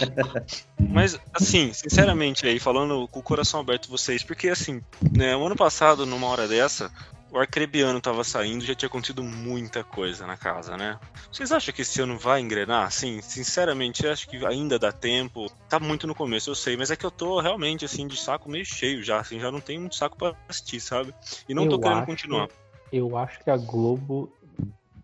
Mas, 0.80 1.18
assim, 1.32 1.72
sinceramente, 1.72 2.46
aí, 2.46 2.58
falando 2.58 3.06
com 3.08 3.20
o 3.20 3.22
coração 3.22 3.60
aberto 3.60 3.88
vocês, 3.88 4.24
porque, 4.24 4.48
assim, 4.48 4.82
né, 5.16 5.36
o 5.36 5.46
ano 5.46 5.54
passado, 5.54 6.04
numa 6.04 6.26
hora 6.26 6.48
dessa, 6.48 6.90
o 7.32 7.38
Arcrebiano 7.38 8.00
tava 8.00 8.22
saindo 8.24 8.62
já 8.64 8.74
tinha 8.74 8.86
acontecido 8.88 9.22
muita 9.22 9.82
coisa 9.82 10.26
na 10.26 10.36
casa, 10.36 10.76
né? 10.76 11.00
Vocês 11.30 11.50
acham 11.50 11.72
que 11.74 11.80
esse 11.82 12.00
ano 12.00 12.18
vai 12.18 12.40
engrenar? 12.40 12.86
Assim, 12.86 13.22
sinceramente, 13.22 14.06
acho 14.06 14.28
que 14.28 14.44
ainda 14.44 14.78
dá 14.78 14.92
tempo. 14.92 15.46
Tá 15.68 15.80
muito 15.80 16.06
no 16.06 16.14
começo, 16.14 16.50
eu 16.50 16.54
sei, 16.54 16.76
mas 16.76 16.90
é 16.90 16.96
que 16.96 17.06
eu 17.06 17.10
tô 17.10 17.40
realmente, 17.40 17.84
assim, 17.84 18.06
de 18.06 18.16
saco 18.18 18.50
meio 18.50 18.64
cheio 18.66 19.02
já, 19.02 19.18
assim, 19.18 19.40
já 19.40 19.50
não 19.50 19.60
tenho 19.60 19.80
muito 19.80 19.96
saco 19.96 20.16
pra 20.18 20.34
assistir, 20.48 20.80
sabe? 20.80 21.14
E 21.48 21.54
não 21.54 21.68
tô 21.68 21.76
Eu 21.76 21.80
querendo 21.80 21.98
acho- 21.98 22.06
continuar. 22.06 22.48
Eu 22.92 23.16
acho 23.16 23.42
que 23.42 23.48
a 23.50 23.56
Globo 23.56 24.30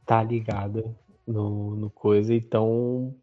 tá 0.05 0.23
ligada 0.23 0.85
no, 1.27 1.75
no 1.77 1.89
coisa 1.91 2.35
e 2.35 2.41
tão, 2.41 3.15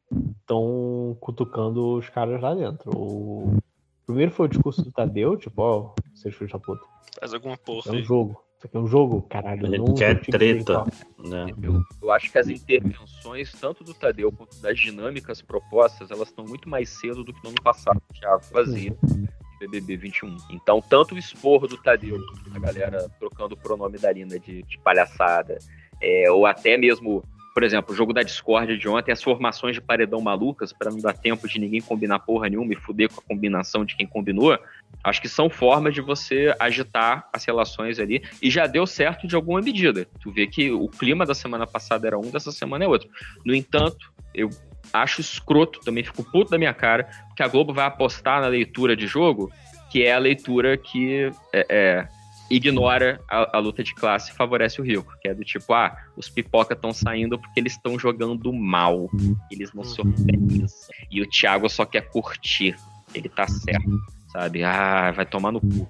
tão 0.48 1.16
cutucando 1.20 1.94
os 1.98 2.10
caras 2.10 2.42
lá 2.42 2.54
dentro. 2.56 2.90
O 2.96 3.58
primeiro 4.06 4.32
foi 4.32 4.48
o 4.48 4.50
discurso 4.50 4.82
do 4.84 4.92
Tadeu, 4.92 5.38
tipo, 5.38 5.62
ó, 5.62 5.94
vocês 6.14 6.34
filhos 6.34 6.52
da 6.52 6.60
puta. 6.60 6.84
Faz 7.20 7.34
alguma 7.34 7.58
porra 7.58 7.84
É 7.88 7.92
um 7.92 7.96
aí. 7.98 8.04
jogo. 8.04 8.42
Isso 8.66 8.68
aqui 8.68 8.78
é 8.78 8.80
um 8.80 8.88
jogo, 8.88 9.22
caralho. 9.22 9.68
A 9.68 9.70
gente 9.70 9.78
não 9.78 9.94
quer 9.94 10.20
treta, 10.22 10.84
né? 11.20 11.46
Eu, 11.62 11.84
eu 12.02 12.12
acho 12.12 12.32
que 12.32 12.38
as 12.38 12.48
intervenções, 12.48 13.52
tanto 13.52 13.84
do 13.84 13.94
Tadeu 13.94 14.32
quanto 14.32 14.60
das 14.60 14.80
dinâmicas 14.80 15.42
propostas, 15.42 16.10
elas 16.10 16.30
estão 16.30 16.44
muito 16.44 16.68
mais 16.68 16.90
cedo 16.90 17.24
do 17.24 17.32
que 17.32 17.44
no 17.44 17.50
ano 17.50 17.62
passado, 17.62 18.02
que 18.12 18.20
já 18.20 18.40
fazia 18.40 18.98
no 19.04 19.60
BBB 19.60 19.98
21. 19.98 20.36
Então, 20.50 20.82
tanto 20.82 21.14
o 21.14 21.18
esporro 21.18 21.68
do 21.68 21.78
Tadeu, 21.78 22.18
a 22.54 22.60
galera 22.60 23.08
trocando 23.20 23.54
o 23.54 23.58
pronome 23.58 24.00
da 24.00 24.12
Lina 24.12 24.40
de, 24.40 24.64
de 24.64 24.80
palhaçada, 24.80 25.60
é, 26.02 26.32
ou 26.32 26.46
até 26.48 26.76
mesmo, 26.76 27.24
por 27.56 27.64
exemplo, 27.64 27.94
o 27.94 27.96
jogo 27.96 28.12
da 28.12 28.22
discórdia 28.22 28.78
de 28.78 28.86
ontem, 28.86 29.14
as 29.14 29.24
formações 29.24 29.76
de 29.76 29.82
paredão 29.82 30.20
malucas, 30.20 30.74
para 30.74 30.92
não 30.92 31.00
dar 31.00 31.14
tempo 31.14 31.48
de 31.48 31.58
ninguém 31.58 31.80
combinar 31.80 32.20
porra 32.20 32.50
nenhuma 32.50 32.74
e 32.74 32.76
fuder 32.76 33.10
com 33.10 33.22
a 33.22 33.24
combinação 33.24 33.86
de 33.86 33.96
quem 33.96 34.06
combinou, 34.06 34.60
acho 35.02 35.22
que 35.22 35.30
são 35.30 35.50
formas 35.50 35.94
de 35.94 36.02
você 36.02 36.54
agitar 36.60 37.30
as 37.32 37.46
relações 37.46 37.98
ali. 37.98 38.22
E 38.42 38.52
já 38.52 38.68
deu 38.68 38.86
certo 38.86 39.26
de 39.26 39.38
alguma 39.38 39.62
medida. 39.62 40.06
Tu 40.20 40.30
vê 40.34 40.48
que 40.48 40.70
o 40.70 40.90
clima 40.90 41.26
da 41.26 41.34
semana 41.34 41.66
passada 41.66 42.06
era 42.06 42.20
um, 42.20 42.30
dessa 42.30 42.52
semana 42.52 42.84
é 42.84 42.88
outro. 42.90 43.10
No 43.46 43.56
entanto, 43.56 44.12
eu 44.34 44.50
acho 44.92 45.22
escroto, 45.22 45.80
também 45.80 46.04
fico 46.04 46.30
puto 46.30 46.52
da 46.52 46.58
minha 46.58 46.74
cara, 46.74 47.10
que 47.38 47.42
a 47.42 47.48
Globo 47.48 47.74
vai 47.74 47.86
apostar 47.86 48.42
na 48.42 48.48
leitura 48.48 48.98
de 48.98 49.08
jogo, 49.08 49.50
que 49.90 50.04
é 50.04 50.14
a 50.14 50.20
leitura 50.20 50.76
que 50.76 51.32
é, 51.54 51.66
é, 51.70 52.08
ignora 52.50 53.22
a, 53.30 53.58
a 53.58 53.60
luta 53.60 53.84
de 53.84 53.94
classe 53.96 54.32
e 54.32 54.36
favorece 54.36 54.80
o 54.82 54.84
rico. 54.84 55.12
Que 55.22 55.30
é 55.30 55.34
do 55.34 55.44
tipo, 55.44 55.74
ah, 55.74 55.96
os 56.16 56.30
pipoca 56.30 56.74
estão 56.74 56.94
saindo 56.94 57.40
porque 57.40 57.60
eles 57.60 57.74
estão 57.74 57.98
jogando 57.98 58.52
mal. 58.54 59.10
Eles 59.52 59.74
não 59.74 59.84
se 59.84 60.00
organizam. 60.02 60.68
E 61.10 61.22
o 61.22 61.30
Thiago 61.30 61.70
só 61.70 61.86
quer 61.86 62.10
curtir. 62.10 62.76
Ele 63.14 63.30
tá 63.30 63.48
certo, 63.48 64.00
sabe? 64.32 64.64
Ah, 64.64 65.12
vai 65.12 65.26
tomar 65.26 65.52
no 65.52 65.62
cu. 65.62 65.90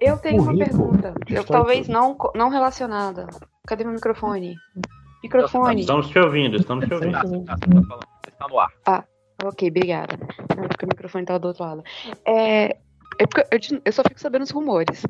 Eu 0.00 0.16
tenho 0.18 0.40
O 0.40 0.44
uma 0.44 0.52
rico 0.52 0.64
pergunta. 0.64 1.14
Eu, 1.28 1.44
talvez 1.44 1.86
tudo. 1.86 1.92
não, 1.92 2.16
não 2.34 2.48
relacionada. 2.48 3.28
Cadê 3.66 3.84
meu 3.84 3.92
microfone? 3.92 4.56
Microfone. 5.22 5.80
Estamos 5.80 6.08
te 6.08 6.18
ouvindo, 6.18 6.56
estamos 6.56 6.86
te 6.86 6.92
ouvindo. 6.92 7.12
Tá, 7.12 7.22
tá, 7.22 7.56
tá 7.56 7.82
falando, 7.86 8.06
tá 8.38 8.46
no 8.48 8.58
ar. 8.58 8.68
Ah, 8.86 9.04
ok, 9.44 9.68
obrigada. 9.68 10.18
Não, 10.56 10.66
porque 10.66 10.84
o 10.84 10.88
microfone 10.88 11.24
tava 11.24 11.38
do 11.38 11.48
outro 11.48 11.62
lado. 11.64 11.84
É, 12.26 12.76
é 13.18 13.26
porque 13.26 13.46
eu, 13.52 13.80
eu 13.84 13.92
só 13.92 14.02
fico 14.02 14.18
sabendo 14.18 14.42
os 14.42 14.50
rumores. 14.50 15.06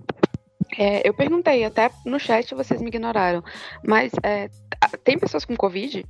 É, 0.78 1.06
eu 1.06 1.12
perguntei, 1.14 1.64
até 1.64 1.90
no 2.06 2.18
chat 2.18 2.54
vocês 2.54 2.80
me 2.80 2.88
ignoraram. 2.88 3.42
Mas 3.84 4.12
é, 4.22 4.48
t- 4.48 4.96
tem 5.04 5.18
pessoas 5.18 5.44
com 5.44 5.54
Covid? 5.56 6.04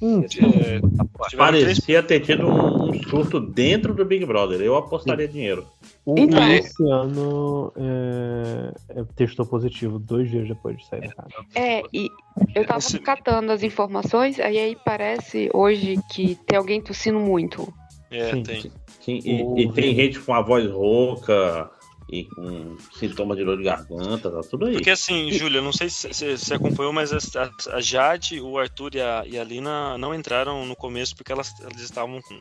Hum, 0.00 0.22
É, 0.22 0.28
três- 0.28 1.34
Parecia 1.36 2.02
ter 2.04 2.20
tido 2.20 2.46
um, 2.46 2.90
um 2.90 3.02
surto 3.02 3.40
dentro 3.40 3.92
do 3.94 4.04
Big 4.04 4.24
Brother. 4.24 4.60
Eu 4.60 4.76
apostaria 4.76 5.26
dinheiro. 5.26 5.66
o 6.06 6.16
Então- 6.16 6.38
Luciano 6.56 7.72
é, 7.76 9.00
é, 9.00 9.04
testou 9.16 9.44
positivo 9.44 9.98
dois 9.98 10.30
dias 10.30 10.46
depois 10.46 10.76
de 10.78 10.86
sair 10.86 11.00
da 11.08 11.14
casa. 11.14 11.28
É, 11.54 11.82
e 11.92 12.08
eu 12.54 12.64
tava 12.64 12.78
Esse- 12.78 12.98
catando 13.00 13.50
as 13.50 13.62
informações, 13.64 14.38
aí, 14.38 14.56
aí 14.58 14.76
parece 14.84 15.50
hoje 15.52 15.96
que 16.12 16.36
tem 16.46 16.56
alguém 16.56 16.80
tossindo 16.80 17.18
muito. 17.18 17.72
É, 18.10 18.30
Sim, 18.32 18.42
tem. 18.44 18.60
Sim, 19.00 19.20
e, 19.24 19.42
O- 19.42 19.58
e 19.58 19.72
tem 19.72 19.94
gente 19.96 20.20
com 20.20 20.32
a 20.32 20.40
voz 20.40 20.64
rouca 20.70 21.68
e 22.08 22.24
com 22.24 22.76
sintomas 22.92 23.36
de 23.36 23.44
dor 23.44 23.58
de 23.58 23.64
garganta, 23.64 24.30
tá 24.30 24.40
tudo 24.42 24.66
aí. 24.66 24.72
Porque 24.72 24.90
assim, 24.90 25.30
Júlia, 25.30 25.60
não 25.60 25.72
sei 25.72 25.90
se 25.90 26.12
se 26.12 26.36
você 26.38 26.54
acompanhou, 26.54 26.92
mas 26.92 27.12
a, 27.12 27.50
a- 27.72 27.80
Jade, 27.80 28.40
o 28.40 28.58
Arthur 28.58 28.94
e 28.94 29.00
a, 29.00 29.24
e 29.26 29.38
a 29.38 29.44
Lina 29.44 29.98
não 29.98 30.14
entraram 30.14 30.64
no 30.64 30.74
começo 30.76 31.14
porque 31.14 31.32
elas, 31.32 31.54
elas 31.60 31.80
estavam 31.80 32.20
com, 32.22 32.40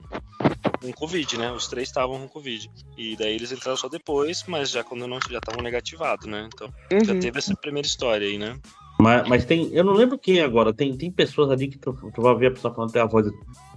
com 0.81 0.93
Covid, 0.93 1.37
né? 1.37 1.51
Os 1.51 1.67
três 1.67 1.89
estavam 1.89 2.19
com 2.19 2.27
Covid. 2.29 2.69
E 2.97 3.15
daí 3.17 3.35
eles 3.35 3.51
entraram 3.51 3.77
só 3.77 3.89
depois, 3.89 4.43
mas 4.47 4.69
já 4.71 4.83
quando 4.83 5.07
não 5.07 5.19
já 5.29 5.37
estavam 5.39 5.61
negativados, 5.63 6.27
né? 6.27 6.47
Então 6.53 6.69
já 7.03 7.13
Uhum. 7.13 7.19
teve 7.19 7.37
essa 7.39 7.55
primeira 7.55 7.85
história 7.87 8.27
aí, 8.27 8.37
né? 8.37 8.57
Mas, 8.99 9.27
mas 9.27 9.45
tem. 9.45 9.69
Eu 9.73 9.83
não 9.83 9.93
lembro 9.93 10.17
quem 10.17 10.41
agora. 10.41 10.73
Tem, 10.73 10.95
tem 10.97 11.11
pessoas 11.11 11.49
ali 11.51 11.67
que 11.67 11.77
tu, 11.77 11.93
tu 12.13 12.21
vai 12.21 12.35
ver 12.35 12.47
a 12.47 12.51
pessoa 12.51 12.73
falando 12.73 12.91
tem 12.91 13.01
a 13.01 13.05
voz. 13.05 13.27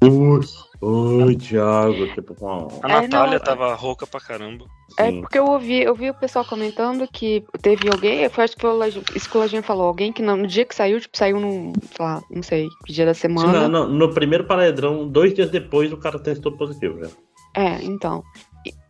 Oi, 0.02 0.40
oi, 0.80 1.36
Thiago. 1.36 2.06
Tipo, 2.09 2.34
com 2.34 2.68
A 2.82 2.88
É, 2.88 3.02
Natália 3.02 3.38
não, 3.38 3.44
tava 3.44 3.74
rouca 3.74 4.06
pra 4.06 4.20
caramba. 4.20 4.64
É 4.97 5.12
porque 5.20 5.38
eu 5.38 5.47
ouvi, 5.47 5.82
eu 5.82 5.94
vi 5.94 6.10
o 6.10 6.14
pessoal 6.14 6.44
comentando 6.44 7.06
que 7.12 7.44
teve 7.62 7.88
alguém, 7.88 8.28
foi, 8.28 8.44
acho 8.44 8.56
que 8.56 8.60
foi 8.62 8.88
isso 9.14 9.30
que 9.30 9.36
o 9.36 9.40
Lajinha 9.40 9.62
falou, 9.62 9.86
alguém 9.86 10.12
que 10.12 10.20
não- 10.20 10.36
no 10.36 10.47
dia 10.48 10.64
que 10.64 10.74
saiu, 10.74 11.01
tipo, 11.01 11.16
saiu 11.16 11.38
num, 11.38 11.72
sei 11.97 12.05
lá, 12.05 12.20
não 12.28 12.42
sei, 12.42 12.68
que 12.84 12.92
dia 12.92 13.06
da 13.06 13.14
Sim, 13.14 13.20
semana. 13.20 13.68
não, 13.68 13.68
não, 13.68 13.88
no 13.88 14.12
primeiro 14.12 14.44
paredrão, 14.44 15.06
dois 15.09 15.32
dias 15.32 15.48
depois, 15.48 15.92
o 15.92 15.97
cara 15.97 16.18
testou 16.18 16.52
positivo 16.52 16.98
já. 17.05 17.10
É, 17.56 17.82
então. 17.84 18.22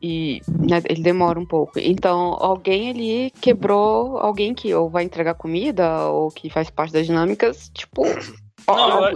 E, 0.02 0.40
né, 0.48 0.80
ele 0.88 1.02
demora 1.02 1.38
um 1.38 1.46
pouco. 1.46 1.78
Então, 1.78 2.36
alguém 2.40 2.90
ali 2.90 3.30
quebrou 3.40 4.18
alguém 4.18 4.54
que 4.54 4.74
ou 4.74 4.88
vai 4.88 5.04
entregar 5.04 5.34
comida 5.34 6.06
ou 6.06 6.30
que 6.30 6.48
faz 6.50 6.70
parte 6.70 6.92
das 6.92 7.06
dinâmicas, 7.06 7.70
tipo. 7.74 8.02
ó, 8.66 9.10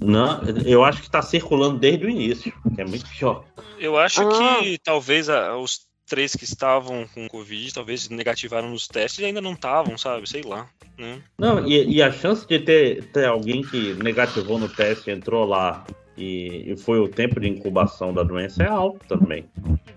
Não, 0.00 0.40
eu 0.64 0.84
acho 0.84 1.02
que 1.02 1.10
tá 1.10 1.20
circulando 1.22 1.78
desde 1.78 2.06
o 2.06 2.10
início, 2.10 2.52
que 2.74 2.80
é 2.80 2.84
muito 2.84 3.08
pior. 3.10 3.44
Eu 3.78 3.96
acho 3.98 4.22
Ah. 4.22 4.58
que 4.60 4.78
talvez 4.78 5.28
a- 5.28 5.56
os 5.56 5.86
três 6.06 6.34
que 6.34 6.44
estavam 6.44 7.06
com 7.14 7.28
Covid, 7.28 7.74
talvez 7.74 8.08
negativaram 8.08 8.70
nos 8.70 8.88
testes 8.88 9.18
e 9.20 9.24
ainda 9.26 9.40
não 9.42 9.52
estavam, 9.52 9.98
sabe? 9.98 10.26
Sei 10.28 10.42
lá. 10.42 10.66
Né? 10.96 11.20
Não, 11.38 11.66
e, 11.68 11.96
e 11.96 12.02
a 12.02 12.10
chance 12.10 12.46
de 12.48 12.58
ter, 12.58 13.04
ter 13.12 13.26
alguém 13.26 13.62
que 13.62 13.92
negativou 13.94 14.58
no 14.58 14.68
teste, 14.68 15.10
entrou 15.10 15.44
lá 15.44 15.84
e, 16.18 16.72
e 16.72 16.76
foi 16.76 16.98
o 16.98 17.08
tempo 17.08 17.38
de 17.40 17.48
incubação 17.48 18.12
da 18.12 18.22
doença 18.22 18.62
é 18.64 18.68
alto 18.68 18.98
também. 19.06 19.48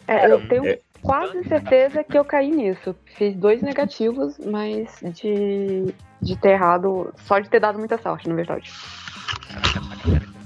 É, 0.07 0.31
eu 0.31 0.47
tenho 0.47 0.65
É. 0.65 0.79
quase 1.01 1.43
certeza 1.45 2.03
que 2.03 2.17
eu 2.17 2.23
caí 2.23 2.51
nisso. 2.51 2.95
Fiz 3.17 3.35
dois 3.35 3.61
negativos, 3.61 4.37
mas 4.39 4.99
de, 5.13 5.93
de 6.21 6.37
ter 6.37 6.49
errado, 6.51 7.11
só 7.17 7.39
de 7.39 7.49
ter 7.49 7.59
dado 7.59 7.79
muita 7.79 7.97
sorte, 7.97 8.29
na 8.29 8.35
verdade. 8.35 8.71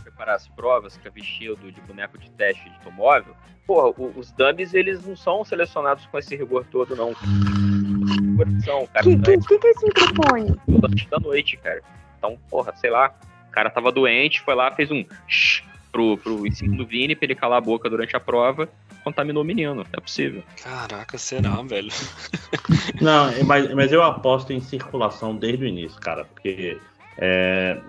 preparar 0.03 0.35
as 0.35 0.47
provas, 0.47 0.95
que 0.97 1.07
é 1.07 1.11
vestido 1.11 1.71
de 1.71 1.81
boneco 1.81 2.17
de 2.17 2.31
teste 2.31 2.63
de 2.69 2.75
automóvel, 2.77 3.35
porra, 3.67 3.93
os 4.15 4.31
dummies, 4.31 4.73
eles 4.73 5.05
não 5.05 5.15
são 5.15 5.43
selecionados 5.43 6.05
com 6.05 6.17
esse 6.17 6.35
rigor 6.35 6.65
todo, 6.71 6.95
não. 6.95 7.13
São, 8.63 8.87
cara. 8.87 9.03
Que, 9.03 9.17
que, 9.17 9.31
é 9.31 9.37
que, 9.37 9.59
que 9.59 9.67
é 9.67 9.71
esse 9.71 9.85
microfone? 9.85 10.55
da 11.09 11.19
noite, 11.19 11.57
cara. 11.57 11.81
Então, 12.17 12.37
porra, 12.49 12.73
sei 12.75 12.89
lá, 12.89 13.13
cara 13.55 13.69
tava 13.69 13.91
doente, 13.91 14.41
foi 14.41 14.53
lá, 14.53 14.69
fez 14.71 14.91
um 14.91 15.03
shh 15.27 15.63
pro, 15.91 16.17
pro 16.17 16.45
ensino 16.45 16.75
do 16.75 16.85
Vini 16.85 17.15
pra 17.15 17.25
ele 17.25 17.35
calar 17.35 17.59
a 17.59 17.61
boca 17.61 17.89
durante 17.89 18.17
a 18.17 18.19
prova, 18.19 18.67
contaminou 19.01 19.43
o 19.43 19.45
menino. 19.45 19.85
É 19.93 19.99
possível. 20.01 20.43
Caraca, 20.61 21.17
será, 21.17 21.61
velho? 21.61 21.89
Não, 23.01 23.31
mas, 23.45 23.73
mas 23.73 23.91
eu 23.93 24.03
aposto 24.03 24.51
em 24.51 24.59
circulação 24.59 25.35
desde 25.35 25.63
o 25.63 25.67
início, 25.67 25.99
cara, 26.01 26.25
porque 26.25 26.81
é, 27.17 27.79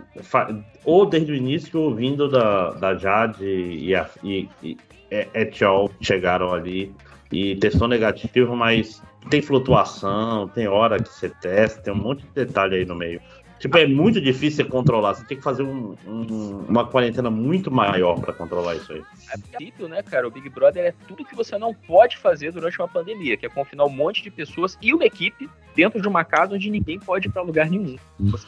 ou 0.85 1.05
desde 1.05 1.33
o 1.33 1.35
início 1.35 1.81
ou 1.81 1.95
vindo 1.95 2.29
da, 2.29 2.71
da 2.73 2.95
Jade 2.95 3.45
e, 3.45 3.93
a, 3.95 4.09
e, 4.23 4.49
e 4.63 4.79
é- 5.11 5.43
Etiol 5.43 5.91
chegaram 6.01 6.53
ali 6.53 6.95
e 7.33 7.57
testou 7.57 7.89
negativo, 7.89 8.55
mas 8.55 9.03
tem 9.29 9.43
flutuação, 9.43 10.49
tem 10.49 10.69
hora 10.69 11.03
que 11.03 11.09
você 11.09 11.29
testa, 11.29 11.83
tem 11.83 11.93
um 11.93 11.97
monte 11.97 12.23
de 12.23 12.45
detalhe 12.45 12.77
aí 12.77 12.85
no 12.85 12.95
meio. 12.95 13.21
Tipo, 13.59 13.79
é 13.79 13.87
muito 13.87 14.21
difícil 14.21 14.65
você 14.65 14.71
controlar. 14.71 15.15
Você 15.15 15.25
tem 15.25 15.37
que 15.39 15.43
fazer 15.43 15.63
um- 15.63 15.97
um- 16.07 16.65
uma 16.69 16.87
quarentena 16.87 17.31
muito 17.31 17.71
maior 17.71 18.21
pra 18.21 18.33
controlar 18.33 18.77
isso 18.77 18.93
aí. 18.93 19.03
A 19.33 19.39
princípio, 19.39 19.89
né, 19.89 20.03
cara, 20.03 20.29
o 20.29 20.31
Big 20.31 20.49
Brother 20.49 20.85
é 20.85 20.95
tudo 21.09 21.25
que 21.25 21.35
você 21.35 21.57
não 21.57 21.73
pode 21.73 22.19
fazer 22.19 22.53
durante 22.53 22.79
uma 22.79 22.89
pandemia, 22.89 23.37
que 23.37 23.47
é 23.47 23.49
confinar 23.49 23.85
um 23.85 23.91
monte 23.91 24.23
de 24.23 24.31
pessoas 24.31 24.77
e 24.83 24.93
uma 24.93 25.05
equipe 25.05 25.49
dentro 25.75 26.01
de 26.01 26.07
uma 26.09 26.23
casa 26.25 26.55
onde 26.55 26.71
ninguém 26.71 26.99
pode 26.99 27.29
ir 27.29 27.31
pra 27.31 27.43
lugar 27.43 27.71
nenhum. 27.71 27.97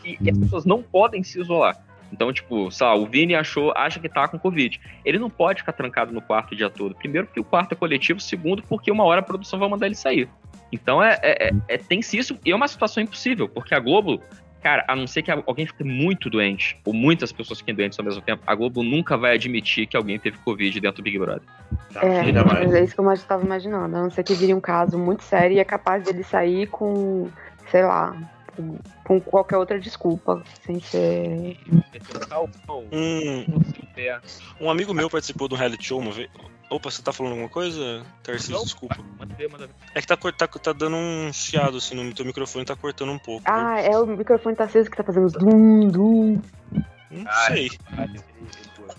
E, 0.04 0.30
as 0.30 0.38
pessoas 0.38 0.64
não 0.64 0.82
podem 0.82 1.22
se 1.22 1.40
isolar. 1.40 1.76
Então, 2.12 2.32
tipo, 2.32 2.70
sei 2.70 2.86
lá, 2.86 2.94
o 2.94 3.06
Vini 3.06 3.34
achou, 3.34 3.72
acha 3.76 4.00
que 4.00 4.08
tá 4.08 4.26
com 4.28 4.38
Covid. 4.38 4.80
Ele 5.04 5.18
não 5.18 5.28
pode 5.28 5.60
ficar 5.60 5.72
trancado 5.72 6.12
no 6.12 6.22
quarto 6.22 6.52
o 6.52 6.56
dia 6.56 6.70
todo. 6.70 6.94
Primeiro, 6.94 7.26
porque 7.26 7.40
o 7.40 7.44
quarto 7.44 7.72
é 7.72 7.74
coletivo. 7.76 8.18
Segundo, 8.18 8.62
porque 8.62 8.90
uma 8.90 9.04
hora 9.04 9.20
a 9.20 9.22
produção 9.22 9.58
vai 9.58 9.68
mandar 9.68 9.86
ele 9.86 9.94
sair. 9.94 10.28
Então, 10.72 11.02
é, 11.02 11.18
é, 11.22 11.48
é- 11.48 11.52
é- 11.68 11.78
tem-se 11.78 12.16
isso. 12.16 12.38
E 12.44 12.50
é 12.50 12.56
uma 12.56 12.68
situação 12.68 13.02
impossível, 13.02 13.46
porque 13.48 13.74
a 13.74 13.78
Globo, 13.78 14.22
cara, 14.62 14.84
a 14.88 14.96
não 14.96 15.06
ser 15.06 15.22
que 15.22 15.30
alguém 15.30 15.66
fique 15.66 15.84
muito 15.84 16.28
doente, 16.28 16.78
ou 16.84 16.92
muitas 16.92 17.32
pessoas 17.32 17.58
fiquem 17.60 17.74
doentes 17.74 17.98
ao 17.98 18.04
mesmo 18.04 18.20
tempo, 18.20 18.42
a 18.46 18.54
Globo 18.54 18.82
nunca 18.82 19.16
vai 19.16 19.34
admitir 19.34 19.86
que 19.86 19.96
alguém 19.96 20.18
teve 20.18 20.38
Covid 20.38 20.80
dentro 20.80 21.02
do 21.02 21.04
Big 21.04 21.18
Brother. 21.18 21.42
É, 21.94 22.20
Ainda 22.20 22.44
mais. 22.44 22.66
mas 22.66 22.74
é 22.74 22.84
isso 22.84 22.94
que 22.94 23.00
eu 23.00 23.12
estava 23.12 23.44
imaginando. 23.44 23.96
A 23.96 24.02
não 24.02 24.10
ser 24.10 24.22
que 24.22 24.34
viria 24.34 24.56
um 24.56 24.60
caso 24.60 24.98
muito 24.98 25.22
sério 25.22 25.56
e 25.56 25.60
é 25.60 25.64
capaz 25.64 26.04
dele 26.04 26.22
sair 26.22 26.66
com, 26.66 27.28
sei 27.70 27.82
lá, 27.82 28.16
com, 28.56 28.78
com 29.04 29.20
qualquer 29.20 29.56
outra 29.56 29.78
desculpa, 29.78 30.42
sem 30.64 30.80
ser. 30.80 31.56
Um, 32.92 33.44
um 34.60 34.70
amigo 34.70 34.92
meu 34.92 35.08
participou 35.08 35.48
do 35.48 35.54
reality 35.54 35.86
show 35.86 36.00
uma 36.00 36.12
vez. 36.12 36.28
Opa, 36.70 36.90
você 36.90 37.02
tá 37.02 37.12
falando 37.12 37.32
alguma 37.32 37.48
coisa, 37.48 38.04
Tarcísio? 38.22 38.62
Desculpa. 38.62 38.96
Manda 39.18 39.34
ver, 39.34 39.50
manda 39.50 39.66
ver. 39.66 39.74
É 39.94 40.00
que 40.02 40.06
tá, 40.06 40.16
tá, 40.16 40.46
tá 40.46 40.72
dando 40.72 40.96
um 40.96 41.32
chiado 41.32 41.78
assim 41.78 41.94
no 41.94 42.12
teu 42.12 42.26
microfone, 42.26 42.64
tá 42.64 42.76
cortando 42.76 43.10
um 43.10 43.18
pouco. 43.18 43.42
Ah, 43.46 43.80
é 43.80 43.96
o 43.98 44.06
microfone 44.06 44.54
tá 44.54 44.64
aceso 44.64 44.90
que 44.90 44.96
tá 44.96 45.02
fazendo 45.02 45.30
dum, 45.30 45.88
dum. 45.88 46.42
Não 47.10 47.26
sei. 47.46 47.70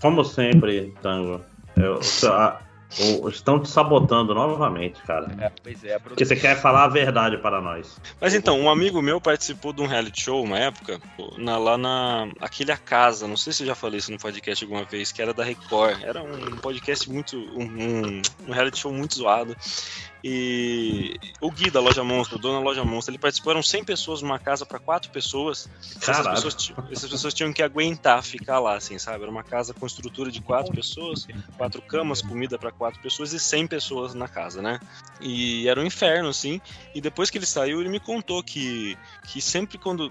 Como 0.01 0.25
sempre, 0.25 0.91
Tango, 1.01 1.45
eu- 1.77 1.99
a- 2.31 2.59
o- 2.97 3.29
estão 3.29 3.59
te 3.59 3.69
sabotando 3.69 4.33
novamente, 4.33 5.01
cara. 5.03 5.27
É, 5.39 5.51
pois 5.63 5.83
é, 5.83 5.99
Porque 5.99 6.25
você 6.25 6.35
quer 6.35 6.55
falar 6.59 6.85
a 6.85 6.87
verdade 6.87 7.37
para 7.37 7.61
nós. 7.61 7.97
Mas 8.19 8.33
então, 8.33 8.59
um 8.59 8.69
amigo 8.69 9.01
meu 9.01 9.21
participou 9.21 9.71
de 9.73 9.81
um 9.81 9.85
reality 9.85 10.21
show 10.23 10.43
uma 10.43 10.57
época, 10.57 10.99
na- 11.37 11.57
lá 11.57 11.77
na. 11.77 12.27
Aquele 12.39 12.71
A 12.71 12.77
Casa, 12.77 13.27
não 13.27 13.37
sei 13.37 13.53
se 13.53 13.63
eu 13.63 13.67
já 13.67 13.75
falei 13.75 13.99
isso 13.99 14.11
no 14.11 14.17
podcast 14.17 14.63
alguma 14.63 14.83
vez, 14.83 15.11
que 15.11 15.21
era 15.21 15.33
da 15.33 15.43
Record. 15.43 16.01
Era 16.03 16.21
um 16.23 16.57
podcast 16.57 17.09
muito. 17.09 17.37
Um, 17.37 17.63
um- 17.63 18.21
um 18.47 18.51
reality 18.51 18.79
show 18.79 18.91
muito 18.91 19.15
zoado. 19.15 19.55
E 20.23 21.17
o 21.39 21.49
Gui 21.49 21.69
da 21.69 21.79
Loja 21.79 22.03
Monstro, 22.03 22.37
o 22.37 22.39
dono 22.39 22.59
da 22.59 22.63
Loja 22.63 22.83
Monstro, 22.83 23.11
ele 23.11 23.19
participou, 23.19 23.51
eram 23.51 23.63
100 23.63 23.83
pessoas 23.85 24.21
numa 24.21 24.37
casa 24.37 24.65
para 24.65 24.79
quatro 24.79 25.11
pessoas. 25.11 25.69
Essas 26.01 26.27
pessoas, 26.27 26.73
essas 26.91 27.09
pessoas 27.09 27.33
tinham 27.33 27.53
que 27.53 27.63
aguentar 27.63 28.21
ficar 28.23 28.59
lá, 28.59 28.75
assim, 28.75 28.99
sabe? 28.99 29.21
Era 29.23 29.31
uma 29.31 29.43
casa 29.43 29.73
com 29.73 29.85
estrutura 29.85 30.31
de 30.31 30.41
quatro 30.41 30.73
pessoas, 30.73 31.27
quatro 31.57 31.81
camas, 31.81 32.21
comida 32.21 32.57
para 32.57 32.71
quatro 32.71 32.99
pessoas 33.01 33.33
e 33.33 33.39
100 33.39 33.67
pessoas 33.67 34.13
na 34.13 34.27
casa, 34.27 34.61
né? 34.61 34.79
E 35.21 35.67
era 35.67 35.79
um 35.79 35.85
inferno, 35.85 36.29
assim. 36.29 36.61
E 36.93 37.01
depois 37.01 37.29
que 37.29 37.37
ele 37.37 37.45
saiu, 37.45 37.79
ele 37.79 37.89
me 37.89 37.99
contou 37.99 38.43
que, 38.43 38.97
que 39.25 39.41
sempre 39.41 39.77
quando 39.77 40.09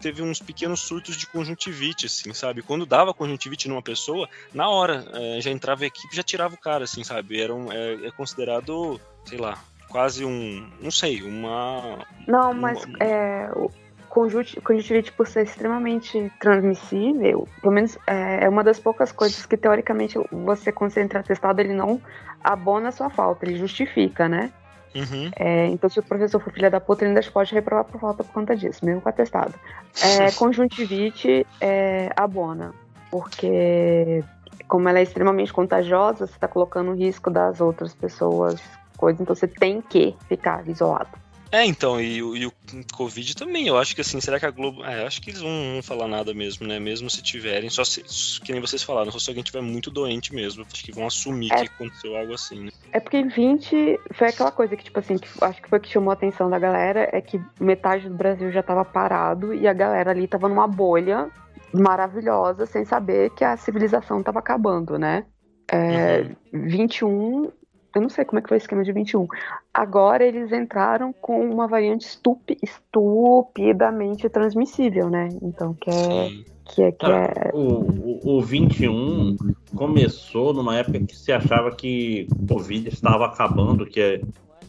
teve 0.00 0.22
uns 0.22 0.40
pequenos 0.40 0.80
surtos 0.80 1.16
de 1.16 1.26
conjuntivite, 1.26 2.06
assim, 2.06 2.32
sabe? 2.32 2.62
Quando 2.62 2.86
dava 2.86 3.14
conjuntivite 3.14 3.68
numa 3.68 3.82
pessoa, 3.82 4.28
na 4.52 4.68
hora 4.68 5.06
eh, 5.12 5.40
já 5.40 5.50
entrava 5.50 5.84
a 5.84 5.86
equipe, 5.86 6.14
já 6.14 6.22
tirava 6.22 6.54
o 6.54 6.58
cara, 6.58 6.84
assim, 6.84 7.04
sabe? 7.04 7.40
Era 7.40 7.54
um, 7.54 7.72
é, 7.72 8.06
é 8.06 8.10
considerado, 8.10 9.00
sei 9.28 9.38
lá, 9.38 9.58
quase 9.88 10.24
um, 10.24 10.66
não 10.80 10.90
sei, 10.90 11.22
uma 11.22 11.98
Não, 12.26 12.54
mas 12.54 12.86
é, 13.00 13.50
o 13.54 13.70
conjunti- 14.08 14.60
conjuntivite, 14.60 15.12
por 15.12 15.26
ser 15.26 15.42
extremamente 15.42 16.32
transmissível, 16.40 17.46
pelo 17.60 17.74
menos 17.74 17.98
é, 18.06 18.44
é 18.44 18.48
uma 18.48 18.64
das 18.64 18.80
poucas 18.80 19.12
coisas 19.12 19.44
que, 19.44 19.56
teoricamente, 19.56 20.18
você, 20.32 20.72
quando 20.72 20.92
você 20.92 21.02
entra 21.02 21.22
testado, 21.22 21.60
ele 21.60 21.74
não 21.74 22.00
abona 22.42 22.88
a 22.88 22.92
sua 22.92 23.10
falta, 23.10 23.44
ele 23.44 23.58
justifica, 23.58 24.28
né? 24.28 24.50
Uhum. 24.94 25.30
É, 25.36 25.66
então, 25.66 25.90
se 25.90 26.00
o 26.00 26.02
professor 26.02 26.40
for 26.40 26.52
filha 26.52 26.70
da 26.70 26.80
puta, 26.80 27.04
ele 27.04 27.10
ainda 27.10 27.30
pode 27.30 27.52
reprovar 27.52 27.84
por 27.84 28.00
falta 28.00 28.24
por 28.24 28.32
conta 28.32 28.56
disso, 28.56 28.84
mesmo 28.84 29.02
com 29.02 29.08
atestado. 29.08 29.54
É, 30.02 30.32
conjuntivite 30.38 31.46
é, 31.60 32.10
abona, 32.16 32.74
porque 33.10 34.24
como 34.66 34.88
ela 34.88 34.98
é 34.98 35.02
extremamente 35.02 35.52
contagiosa, 35.52 36.26
você 36.26 36.32
está 36.32 36.48
colocando 36.48 36.90
o 36.90 36.94
risco 36.94 37.30
das 37.30 37.60
outras 37.60 37.94
pessoas, 37.94 38.60
coisa, 38.98 39.22
então 39.22 39.34
você 39.34 39.48
tem 39.48 39.80
que 39.80 40.14
ficar 40.28 40.68
isolado. 40.68 41.08
É, 41.50 41.64
então, 41.64 41.98
e, 41.98 42.22
o- 42.22 42.36
e 42.36 42.44
o 42.44 42.52
Covid 42.94 43.34
também, 43.34 43.66
eu 43.68 43.78
acho 43.78 43.94
que 43.94 44.02
assim, 44.02 44.20
será 44.20 44.38
que 44.38 44.44
a 44.44 44.50
Globo. 44.50 44.84
É, 44.84 45.00
eu 45.00 45.06
acho 45.06 45.22
que 45.22 45.30
eles 45.30 45.40
não 45.40 45.48
vão 45.72 45.82
falar 45.82 46.06
nada 46.06 46.34
mesmo, 46.34 46.66
né? 46.66 46.78
Mesmo 46.78 47.08
se 47.08 47.22
tiverem, 47.22 47.70
só 47.70 47.82
se. 47.84 48.02
Que 48.44 48.52
nem 48.52 48.60
vocês 48.60 48.82
falaram, 48.82 49.10
só 49.10 49.18
se 49.18 49.30
alguém 49.30 49.42
tiver 49.42 49.62
muito 49.62 49.90
doente 49.90 50.34
mesmo. 50.34 50.62
Acho 50.70 50.84
que 50.84 50.92
vão 50.92 51.06
assumir 51.06 51.50
É. 51.50 51.62
que 51.64 51.70
aconteceu 51.74 52.14
algo 52.18 52.34
assim, 52.34 52.64
né? 52.64 52.70
É 52.92 53.00
porque 53.00 53.22
20 53.24 53.98
foi 54.12 54.28
aquela 54.28 54.52
coisa 54.52 54.76
que, 54.76 54.84
tipo 54.84 54.98
assim, 54.98 55.16
que 55.16 55.26
acho 55.40 55.62
que 55.62 55.70
foi 55.70 55.80
que 55.80 55.88
chamou 55.90 56.10
a 56.10 56.12
atenção 56.12 56.50
da 56.50 56.58
galera, 56.58 57.08
é 57.14 57.20
que 57.22 57.40
metade 57.58 58.10
do 58.10 58.14
Brasil 58.14 58.52
já 58.52 58.62
tava 58.62 58.84
parado 58.84 59.54
e 59.54 59.66
a 59.66 59.72
galera 59.72 60.10
ali 60.10 60.28
tava 60.28 60.50
numa 60.50 60.68
bolha 60.68 61.30
maravilhosa, 61.72 62.66
sem 62.66 62.84
saber 62.84 63.30
que 63.30 63.42
a 63.42 63.56
civilização 63.56 64.22
tava 64.22 64.38
acabando, 64.40 64.98
né? 64.98 65.24
É, 65.72 66.26
21, 66.52 67.50
eu 67.94 68.02
não 68.02 68.08
sei 68.08 68.24
como 68.24 68.38
é 68.38 68.42
que 68.42 68.48
foi 68.48 68.56
o 68.56 68.58
esquema 68.58 68.84
de 68.84 68.92
21. 68.92 69.26
Agora 69.72 70.24
eles 70.24 70.52
entraram 70.52 71.12
com 71.12 71.40
uma 71.40 71.66
variante 71.66 72.06
estupi- 72.06 72.58
estupidamente 72.62 74.28
transmissível, 74.28 75.08
né? 75.08 75.28
Então, 75.42 75.74
que 75.74 75.90
é. 75.90 76.30
Que 76.70 76.82
é, 76.82 76.92
que 76.92 77.06
é... 77.06 77.50
O, 77.54 77.80
o, 77.80 78.36
o 78.36 78.42
21 78.42 79.36
começou 79.74 80.52
numa 80.52 80.76
época 80.76 81.00
que 81.00 81.16
se 81.16 81.32
achava 81.32 81.70
que 81.74 82.28
o 82.30 82.46
Covid 82.46 82.88
estava 82.90 83.24
acabando, 83.24 83.86
que 83.86 83.98
é- 83.98 84.20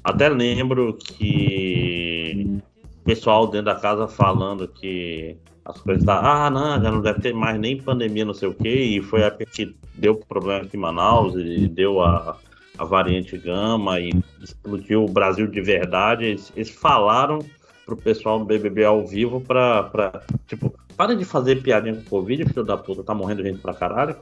até 0.01 0.29
lembro 0.29 0.93
que 0.93 2.61
pessoal 3.03 3.47
dentro 3.47 3.65
da 3.65 3.75
casa 3.75 4.07
falando 4.07 4.65
que 4.67 5.35
as 5.65 5.81
coisas 5.81 6.05
tá, 6.05 6.45
ah, 6.45 6.49
não, 6.49 6.81
já 6.81 6.91
não 6.91 7.01
deve 7.01 7.19
ter 7.19 7.33
mais 7.33 7.59
nem 7.59 7.81
pandemia, 7.81 8.23
não 8.23 8.33
sei 8.33 8.47
o 8.47 8.53
quê, 8.53 8.69
e 8.69 9.01
foi 9.01 9.23
a 9.23 9.27
época 9.27 9.45
que 9.45 9.75
deu 9.95 10.15
problema 10.15 10.63
aqui 10.63 10.77
em 10.77 10.79
Manaus, 10.79 11.35
e 11.35 11.67
deu 11.67 12.01
a, 12.01 12.37
a 12.80 12.85
variante 12.85 13.38
gama, 13.38 13.99
e 13.99 14.10
explodiu 14.41 15.03
o 15.03 15.10
Brasil 15.10 15.45
de 15.47 15.61
verdade. 15.61 16.23
Eles, 16.23 16.51
eles 16.56 16.69
falaram 16.69 17.39
pro 17.85 17.97
pessoal 17.97 18.39
do 18.39 18.45
BBB 18.45 18.85
ao 18.85 19.06
vivo 19.06 19.41
pra, 19.41 19.84
pra, 19.84 20.23
tipo, 20.47 20.73
para 20.95 21.14
de 21.14 21.26
fazer 21.26 21.61
piadinha 21.61 21.95
com 21.95 22.03
Covid, 22.03 22.45
filho 22.45 22.64
da 22.64 22.77
puta, 22.77 23.03
tá 23.03 23.14
morrendo 23.14 23.43
gente 23.43 23.60
pra 23.60 23.73
caralho. 23.73 24.15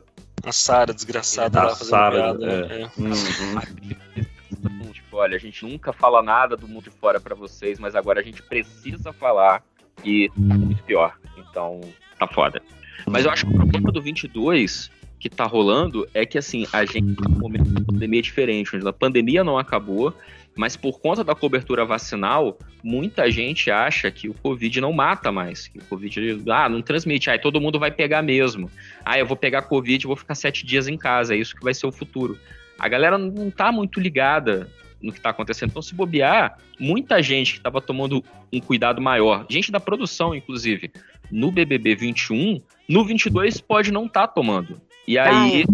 A 0.43 0.51
Sara, 0.51 0.91
desgraçada, 0.91 1.59
A 1.59 1.63
lá 1.65 1.69
fazendo 1.69 1.89
Sara, 1.89 2.35
piada. 2.35 2.45
é. 2.73 2.81
é. 2.81 2.89
Uhum. 2.97 4.91
Tipo, 4.91 5.17
olha, 5.17 5.35
a 5.35 5.39
gente 5.39 5.63
nunca 5.63 5.93
fala 5.93 6.23
nada 6.23 6.57
do 6.57 6.67
mundo 6.67 6.85
de 6.85 6.89
fora 6.89 7.19
pra 7.19 7.35
vocês, 7.35 7.77
mas 7.77 7.95
agora 7.95 8.21
a 8.21 8.23
gente 8.23 8.41
precisa 8.41 9.13
falar 9.13 9.63
e 10.03 10.31
muito 10.35 10.83
pior. 10.83 11.15
Então, 11.37 11.81
tá 12.17 12.27
foda. 12.27 12.61
Mas 13.05 13.25
eu 13.25 13.31
acho 13.31 13.45
que 13.45 13.51
o 13.51 13.55
problema 13.55 13.91
do 13.91 14.01
22 14.01 14.89
que 15.19 15.29
tá 15.29 15.45
rolando 15.45 16.07
é 16.13 16.25
que, 16.25 16.37
assim, 16.37 16.67
a 16.71 16.85
gente 16.85 17.15
tá 17.15 17.27
num 17.27 17.39
momento 17.39 17.69
de 17.69 17.83
pandemia 17.83 18.21
diferente, 18.21 18.75
onde 18.75 18.87
a 18.87 18.93
pandemia 18.93 19.43
não 19.43 19.57
acabou, 19.57 20.13
mas 20.55 20.75
por 20.75 20.99
conta 20.99 21.23
da 21.23 21.35
cobertura 21.35 21.85
vacinal, 21.85 22.57
muita 22.83 23.29
gente 23.29 23.69
acha 23.69 24.09
que 24.09 24.27
o 24.27 24.33
Covid 24.33 24.81
não 24.81 24.91
mata 24.91 25.31
mais. 25.31 25.67
Que 25.67 25.77
o 25.77 25.83
Covid, 25.83 26.43
ah, 26.49 26.67
não 26.67 26.81
transmite. 26.81 27.29
Aí 27.29 27.37
todo 27.37 27.61
mundo 27.61 27.79
vai 27.79 27.91
pegar 27.91 28.23
mesmo. 28.23 28.69
Ah, 29.05 29.19
eu 29.19 29.25
vou 29.25 29.37
pegar 29.37 29.61
Covid 29.61 30.03
e 30.03 30.07
vou 30.07 30.15
ficar 30.15 30.33
sete 30.33 30.65
dias 30.65 30.87
em 30.87 30.97
casa. 30.97 31.35
É 31.35 31.37
isso 31.37 31.55
que 31.55 31.63
vai 31.63 31.75
ser 31.75 31.85
o 31.85 31.91
futuro. 31.91 32.39
A 32.79 32.89
galera 32.89 33.17
não 33.17 33.51
tá 33.51 33.71
muito 33.71 33.99
ligada 33.99 34.67
no 35.01 35.13
que 35.13 35.21
tá 35.21 35.29
acontecendo. 35.29 35.69
Então, 35.69 35.81
se 35.81 35.93
bobear, 35.93 36.57
muita 36.79 37.21
gente 37.21 37.53
que 37.53 37.61
tava 37.61 37.79
tomando 37.79 38.23
um 38.51 38.59
cuidado 38.59 38.99
maior, 38.99 39.45
gente 39.47 39.71
da 39.71 39.79
produção, 39.79 40.33
inclusive, 40.33 40.91
no 41.31 41.51
BBB 41.51 41.95
21, 41.95 42.61
no 42.89 43.05
22 43.05 43.61
pode 43.61 43.91
não 43.91 44.05
estar 44.05 44.27
tomando. 44.27 44.81
E 45.07 45.17
aí 45.17 45.65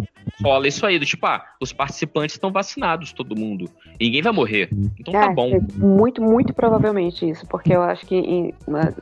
rola 0.43 0.67
isso 0.67 0.85
aí, 0.85 0.99
do 0.99 1.05
tipo, 1.05 1.25
ah, 1.25 1.43
os 1.59 1.73
participantes 1.73 2.35
estão 2.35 2.51
vacinados, 2.51 3.11
todo 3.11 3.35
mundo. 3.35 3.69
Ninguém 3.99 4.21
vai 4.21 4.31
morrer. 4.31 4.69
Então 4.99 5.11
tá 5.13 5.25
É, 5.25 5.33
bom. 5.33 5.49
é 5.55 5.59
Muito, 5.83 6.21
muito 6.21 6.53
provavelmente 6.53 7.27
isso, 7.27 7.45
porque 7.47 7.73
eu 7.73 7.81
acho 7.81 8.05
que 8.05 8.15
em- 8.15 8.53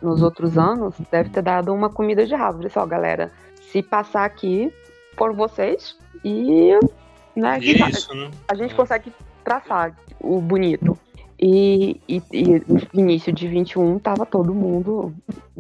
nos 0.02 0.22
outros 0.22 0.58
anos 0.58 0.96
deve 1.12 1.30
ter 1.30 1.42
dado 1.42 1.74
uma 1.74 1.90
comida 1.90 2.26
de 2.26 2.34
rabo. 2.36 2.60
Olha 2.60 2.70
só, 2.70 2.86
galera, 2.86 3.32
se 3.72 3.82
passar 3.84 4.26
aqui 4.26 4.72
por 5.18 5.34
vocês 5.34 5.98
e, 6.24 6.72
né, 7.36 7.58
E 7.60 7.76
que 7.76 7.84
é 7.84 7.90
isso, 7.90 8.14
né? 8.16 8.32
a 8.48 8.56
gente 8.56 8.74
consegue 8.74 9.12
traçar 9.44 9.96
o 10.20 10.40
bonito. 10.40 10.98
E, 11.40 12.00
e, 12.08 12.22
e 12.32 12.62
no 12.94 13.00
início 13.02 13.34
de 13.34 13.48
21 13.48 13.98
tava 13.98 14.26
todo 14.28 14.54
mundo, 14.54 15.12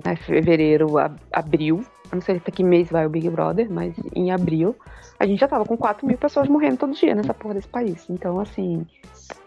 né, 0.05 0.15
fevereiro, 0.15 0.97
ab- 0.99 1.19
abril, 1.33 1.83
eu 2.11 2.15
não 2.15 2.21
sei 2.21 2.37
até 2.37 2.51
que 2.51 2.63
mês 2.63 2.89
vai 2.89 3.05
o 3.05 3.09
Big 3.09 3.29
Brother, 3.29 3.71
mas 3.71 3.95
em 4.13 4.31
abril 4.31 4.75
a 5.17 5.25
gente 5.25 5.39
já 5.39 5.47
tava 5.47 5.65
com 5.65 5.77
4 5.77 6.05
mil 6.05 6.17
pessoas 6.17 6.47
morrendo 6.47 6.77
todo 6.77 6.93
dia 6.93 7.15
nessa 7.15 7.33
porra 7.33 7.53
desse 7.53 7.67
país. 7.67 8.09
Então, 8.09 8.39
assim, 8.39 8.85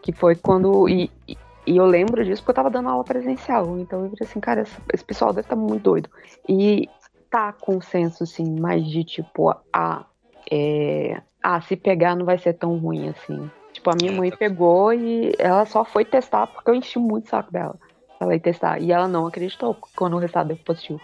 que 0.01 0.13
foi 0.13 0.35
quando. 0.35 0.89
E, 0.89 1.11
e- 1.29 1.37
eu 1.67 1.87
lembro 1.87 2.25
disso 2.25 2.43
porque 2.43 2.51
eu 2.53 2.55
tava 2.63 2.71
dando 2.71 2.89
aula 2.89 3.05
presencial. 3.05 3.79
Então 3.79 4.05
eu 4.05 4.11
falei 4.11 4.29
assim, 4.29 4.41
cara, 4.41 4.63
esse, 4.63 4.77
esse 4.93 5.05
pessoal 5.05 5.33
deve 5.33 5.47
estar 5.47 5.57
muito 5.57 5.83
doido. 5.83 6.09
E 6.49 6.89
tá 7.31 7.53
consenso, 7.53 8.23
assim, 8.23 8.61
mais 8.61 8.87
de 8.87 9.03
tipo, 9.03 9.55
ah, 9.73 10.05
é, 10.51 11.21
ah, 11.43 11.61
se 11.61 11.75
pegar 11.75 12.15
não 12.15 12.25
vai 12.25 12.39
ser 12.39 12.53
tão 12.53 12.77
ruim 12.79 13.09
assim. 13.09 13.51
Tipo, 13.73 13.91
a 13.91 13.95
minha 13.95 14.13
mãe 14.13 14.31
pegou 14.31 14.93
e 14.93 15.33
ela 15.39 15.67
só 15.67 15.85
foi 15.85 16.05
testar 16.05 16.47
porque 16.47 16.71
eu 16.71 16.75
enchi 16.75 16.99
muito 16.99 17.27
o 17.27 17.31
saco 17.31 17.51
dela. 17.51 17.77
Ela 18.21 18.35
ia 18.35 18.41
testar. 18.41 18.81
E 18.81 18.93
ela 18.93 19.09
não 19.09 19.27
acreditou 19.27 19.77
quando 19.97 20.15
o 20.15 20.19
resultado 20.19 20.49
deu 20.49 20.57
positivo. 20.59 21.01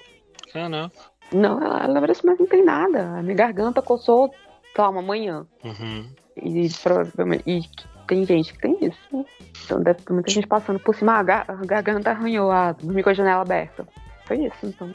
Ah, 0.97 1.10
não. 1.33 1.61
Ela, 1.63 1.85
ela 1.85 2.11
assim, 2.11 2.27
mas 2.27 2.39
não 2.39 2.47
tem 2.47 2.65
nada. 2.65 3.19
A 3.19 3.23
minha 3.23 3.35
garganta 3.37 3.81
coçou, 3.83 4.29
sei 4.75 4.83
lá, 4.85 4.89
uma 4.91 5.03
manhã. 5.03 5.47
Uhum. 5.65 6.07
E 6.37 6.69
provavelmente. 6.83 7.45
E 7.47 7.63
tem 8.07 8.25
gente 8.27 8.53
que 8.53 8.59
tem 8.61 8.77
isso. 8.81 8.99
né? 9.13 9.25
Então 9.65 9.83
deve 9.83 10.01
ter 10.03 10.13
muita 10.13 10.31
gente 10.33 10.47
passando 10.47 10.79
por 10.81 10.95
cima. 10.95 11.13
Ah, 11.15 11.19
a 11.19 11.23
gar- 11.23 11.45
a 11.49 11.55
garganta 11.67 12.11
arranhou, 12.11 12.51
ah, 12.51 12.73
dormi 12.73 13.03
com 13.03 13.11
a 13.11 13.15
janela 13.15 13.43
aberta. 13.43 13.87
Foi 14.27 14.39
isso, 14.45 14.57
então. 14.65 14.93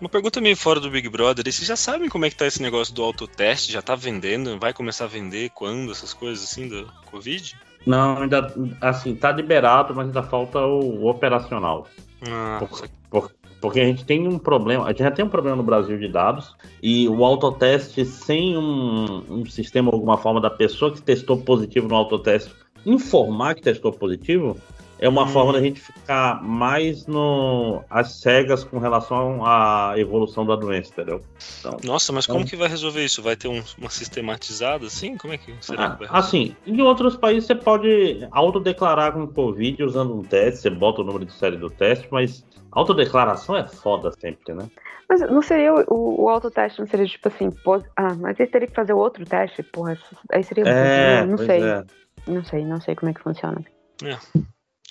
Uma 0.00 0.08
pergunta 0.08 0.40
meio 0.40 0.56
fora 0.56 0.80
do 0.80 0.90
Big 0.90 1.08
Brother. 1.08 1.46
E 1.46 1.52
vocês 1.52 1.66
já 1.66 1.76
sabem 1.76 2.08
como 2.08 2.24
é 2.24 2.30
que 2.30 2.34
tá 2.36 2.46
esse 2.46 2.60
negócio 2.60 2.92
do 2.92 3.02
autoteste? 3.04 3.70
Já 3.72 3.80
tá 3.80 3.94
vendendo? 3.94 4.58
Vai 4.58 4.72
começar 4.72 5.04
a 5.04 5.08
vender 5.08 5.50
quando? 5.50 5.92
Essas 5.92 6.12
coisas 6.12 6.42
assim 6.44 6.66
do 6.68 6.92
Covid? 7.10 7.56
Não, 7.86 8.18
ainda, 8.22 8.52
assim, 8.80 9.14
tá 9.14 9.30
liberado, 9.32 9.94
mas 9.94 10.06
ainda 10.06 10.22
falta 10.22 10.58
o 10.58 11.06
operacional. 11.08 11.86
Ah, 12.28 12.58
Por- 12.60 12.88
por- 13.10 13.32
porque 13.62 13.80
a 13.80 13.84
gente 13.86 14.04
tem 14.04 14.26
um 14.28 14.38
problema, 14.38 14.84
a 14.84 14.88
gente 14.88 14.98
já 15.04 15.10
tem 15.10 15.24
um 15.24 15.28
problema 15.28 15.56
no 15.56 15.62
Brasil 15.62 15.96
de 15.98 16.08
dados, 16.08 16.54
e 16.82 17.08
o 17.08 17.24
autoteste 17.24 18.04
sem 18.04 18.58
um, 18.58 19.22
um 19.30 19.46
sistema, 19.46 19.90
alguma 19.90 20.18
forma 20.18 20.40
da 20.40 20.50
pessoa 20.50 20.92
que 20.92 21.00
testou 21.00 21.38
positivo 21.38 21.88
no 21.88 21.94
autoteste 21.94 22.52
informar 22.84 23.54
que 23.54 23.62
testou 23.62 23.92
positivo, 23.92 24.56
é 24.98 25.08
uma 25.08 25.26
forma 25.26 25.52
da 25.52 25.60
gente 25.60 25.80
ficar 25.80 26.42
mais 26.42 27.06
no 27.06 27.82
às 27.90 28.20
cegas 28.20 28.62
com 28.62 28.78
relação 28.78 29.44
à 29.44 29.94
evolução 29.96 30.46
da 30.46 30.54
doença, 30.54 30.92
entendeu? 30.92 31.20
Então, 31.58 31.76
Nossa, 31.84 32.12
mas 32.12 32.24
como 32.26 32.40
então- 32.40 32.50
que 32.50 32.56
vai 32.56 32.68
resolver 32.68 33.04
isso? 33.04 33.20
Vai 33.22 33.34
ter 33.36 33.48
um- 33.48 33.62
uma 33.78 33.90
sistematizada 33.90 34.86
assim? 34.86 35.16
Como 35.16 35.32
é 35.32 35.38
que 35.38 35.52
será 35.60 35.86
Ah, 35.86 35.90
que 35.90 36.06
vai 36.06 36.08
assim, 36.20 36.54
em 36.64 36.80
outros 36.82 37.16
países 37.16 37.46
você 37.46 37.54
pode 37.54 38.26
autodeclarar 38.30 39.12
com 39.12 39.26
Covid 39.26 39.82
usando 39.82 40.14
um 40.14 40.22
teste, 40.22 40.60
você 40.60 40.70
bota 40.70 41.00
o 41.02 41.04
número 41.04 41.24
de 41.24 41.32
série 41.32 41.56
do 41.56 41.68
teste, 41.68 42.06
mas 42.10 42.44
autodeclaração 42.72 43.56
é 43.56 43.66
foda 43.68 44.10
sempre, 44.12 44.54
né? 44.54 44.68
Mas 45.08 45.20
não 45.20 45.42
seria 45.42 45.74
o, 45.74 45.84
o, 45.88 46.22
o 46.24 46.28
autoteste, 46.28 46.80
não 46.80 46.86
seria 46.86 47.06
tipo 47.06 47.28
assim, 47.28 47.50
pos- 47.50 47.84
ah, 47.96 48.14
mas 48.14 48.40
aí 48.40 48.46
teria 48.46 48.66
que 48.66 48.74
fazer 48.74 48.94
outro 48.94 49.24
teste, 49.24 49.62
porra. 49.62 49.96
Aí 50.32 50.42
seria. 50.42 50.64
É, 50.64 51.20
não, 51.20 51.26
não 51.28 51.36
pois 51.36 51.46
sei. 51.46 51.62
é. 51.62 51.84
Não 52.26 52.44
sei, 52.44 52.64
não 52.64 52.80
sei 52.80 52.94
como 52.94 53.10
é 53.10 53.14
que 53.14 53.22
funciona. 53.22 53.62
É, 54.02 54.16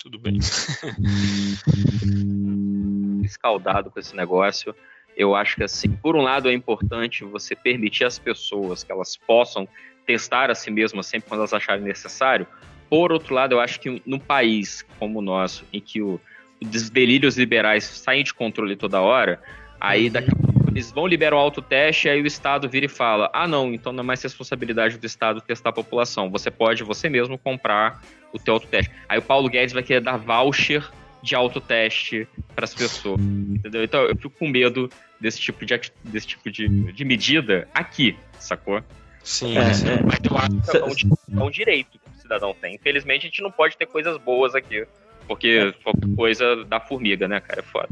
tudo 0.02 0.18
bem. 0.18 0.38
escaldado 3.24 3.90
com 3.90 3.98
esse 3.98 4.14
negócio. 4.14 4.74
Eu 5.16 5.34
acho 5.34 5.56
que, 5.56 5.64
assim, 5.64 5.90
por 5.90 6.16
um 6.16 6.22
lado 6.22 6.48
é 6.48 6.52
importante 6.52 7.24
você 7.24 7.54
permitir 7.54 8.04
às 8.04 8.18
pessoas 8.18 8.82
que 8.82 8.92
elas 8.92 9.16
possam 9.16 9.68
testar 10.06 10.50
a 10.50 10.54
si 10.54 10.70
mesmas 10.70 11.06
sempre 11.06 11.28
quando 11.28 11.40
elas 11.40 11.52
acharem 11.52 11.84
necessário. 11.84 12.46
Por 12.88 13.12
outro 13.12 13.34
lado, 13.34 13.52
eu 13.52 13.60
acho 13.60 13.80
que 13.80 14.02
num 14.06 14.18
país 14.18 14.82
como 14.98 15.18
o 15.18 15.22
nosso, 15.22 15.64
em 15.72 15.80
que 15.80 16.02
o, 16.02 16.20
os 16.64 16.90
delírios 16.90 17.36
liberais 17.36 17.84
saem 17.84 18.24
de 18.24 18.32
controle 18.34 18.76
toda 18.76 19.00
hora, 19.00 19.40
aí 19.80 20.08
daqui 20.10 20.30
a 20.30 20.36
pouco 20.36 20.70
eles 20.70 20.90
vão 20.90 21.06
liberar 21.06 21.36
o 21.36 21.38
autoteste, 21.38 22.08
aí 22.08 22.22
o 22.22 22.26
Estado 22.26 22.68
vira 22.68 22.86
e 22.86 22.88
fala: 22.88 23.30
ah, 23.34 23.46
não, 23.46 23.72
então 23.74 23.92
não 23.92 24.00
é 24.02 24.06
mais 24.06 24.22
responsabilidade 24.22 24.96
do 24.98 25.06
Estado 25.06 25.40
testar 25.40 25.70
a 25.70 25.72
população. 25.72 26.30
Você 26.30 26.50
pode 26.50 26.82
você 26.82 27.08
mesmo 27.08 27.36
comprar 27.38 28.02
o 28.32 28.38
teu 28.38 28.54
autoteste. 28.54 28.90
Aí 29.08 29.18
o 29.18 29.22
Paulo 29.22 29.48
Guedes 29.48 29.74
vai 29.74 29.82
querer 29.82 30.00
dar 30.00 30.16
voucher 30.16 30.88
de 31.22 31.34
autoteste 31.34 32.26
para 32.54 32.64
as 32.64 32.74
pessoas. 32.74 33.20
Entendeu? 33.20 33.84
Então 33.84 34.00
eu 34.02 34.16
fico 34.16 34.30
com 34.30 34.48
medo 34.48 34.88
desse 35.20 35.38
tipo 35.40 35.64
de, 35.64 35.78
desse 36.02 36.26
tipo 36.26 36.50
de, 36.50 36.68
de 36.92 37.04
medida 37.04 37.68
aqui, 37.74 38.16
sacou? 38.38 38.82
Sim, 39.22 39.56
É, 39.56 39.72
sim. 39.72 39.86
é. 39.88 40.02
Mas 40.02 40.18
eu 40.24 40.36
acho 40.36 40.70
que 40.72 40.76
é 40.76 40.84
um, 40.84 40.94
di- 40.94 41.08
é 41.36 41.44
um 41.44 41.50
direito 41.50 41.90
que 41.92 42.18
o 42.18 42.20
cidadão 42.20 42.52
tem. 42.60 42.74
Infelizmente 42.74 43.26
a 43.26 43.28
gente 43.28 43.42
não 43.42 43.52
pode 43.52 43.76
ter 43.76 43.86
coisas 43.86 44.16
boas 44.16 44.54
aqui. 44.54 44.84
Porque 45.26 45.72
qualquer 45.82 46.14
coisa 46.14 46.64
da 46.64 46.80
formiga, 46.80 47.26
né, 47.28 47.40
cara? 47.40 47.60
É 47.60 47.62
foda. 47.62 47.88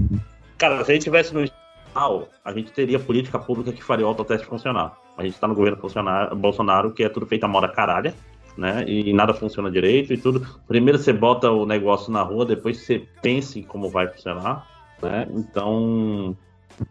Cara, 0.59 0.85
se 0.85 0.90
a 0.90 0.94
gente 0.94 1.05
tivesse 1.05 1.32
no 1.32 1.43
Estado, 1.43 2.28
a 2.44 2.52
gente 2.52 2.73
teria 2.73 2.98
política 2.98 3.39
pública 3.39 3.73
que 3.73 3.82
faria 3.82 4.05
o 4.05 4.09
autoteste 4.09 4.47
funcionar. 4.47 4.97
A 5.16 5.24
gente 5.24 5.39
tá 5.39 5.48
no 5.48 5.55
governo 5.55 5.78
Bolsonaro, 5.78 6.36
Bolsonaro 6.36 6.93
que 6.93 7.02
é 7.02 7.09
tudo 7.09 7.27
feito 7.27 7.44
a 7.44 7.48
moda 7.48 7.69
caralha, 7.69 8.15
né? 8.57 8.85
E 8.86 9.12
nada 9.12 9.35
funciona 9.35 9.70
direito 9.70 10.12
e 10.12 10.16
tudo. 10.16 10.47
Primeiro 10.66 10.98
você 10.98 11.12
bota 11.12 11.51
o 11.51 11.66
negócio 11.66 12.12
na 12.12 12.23
rua, 12.23 12.44
depois 12.44 12.78
você 12.78 13.07
pensa 13.23 13.59
em 13.59 13.62
como 13.62 13.89
vai 13.89 14.09
funcionar, 14.09 14.66
né? 15.02 15.27
Então, 15.31 16.36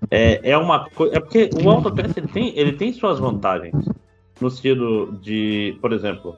é, 0.10 0.52
é 0.52 0.58
uma 0.58 0.90
coisa. 0.90 1.18
É 1.18 1.20
porque 1.20 1.50
o 1.64 1.70
autoteste 1.70 2.20
ele 2.20 2.28
tem, 2.28 2.58
ele 2.58 2.74
tem 2.74 2.94
suas 2.94 3.20
vantagens. 3.20 3.74
No 4.40 4.50
sentido 4.50 5.20
de, 5.22 5.78
por 5.82 5.92
exemplo, 5.92 6.38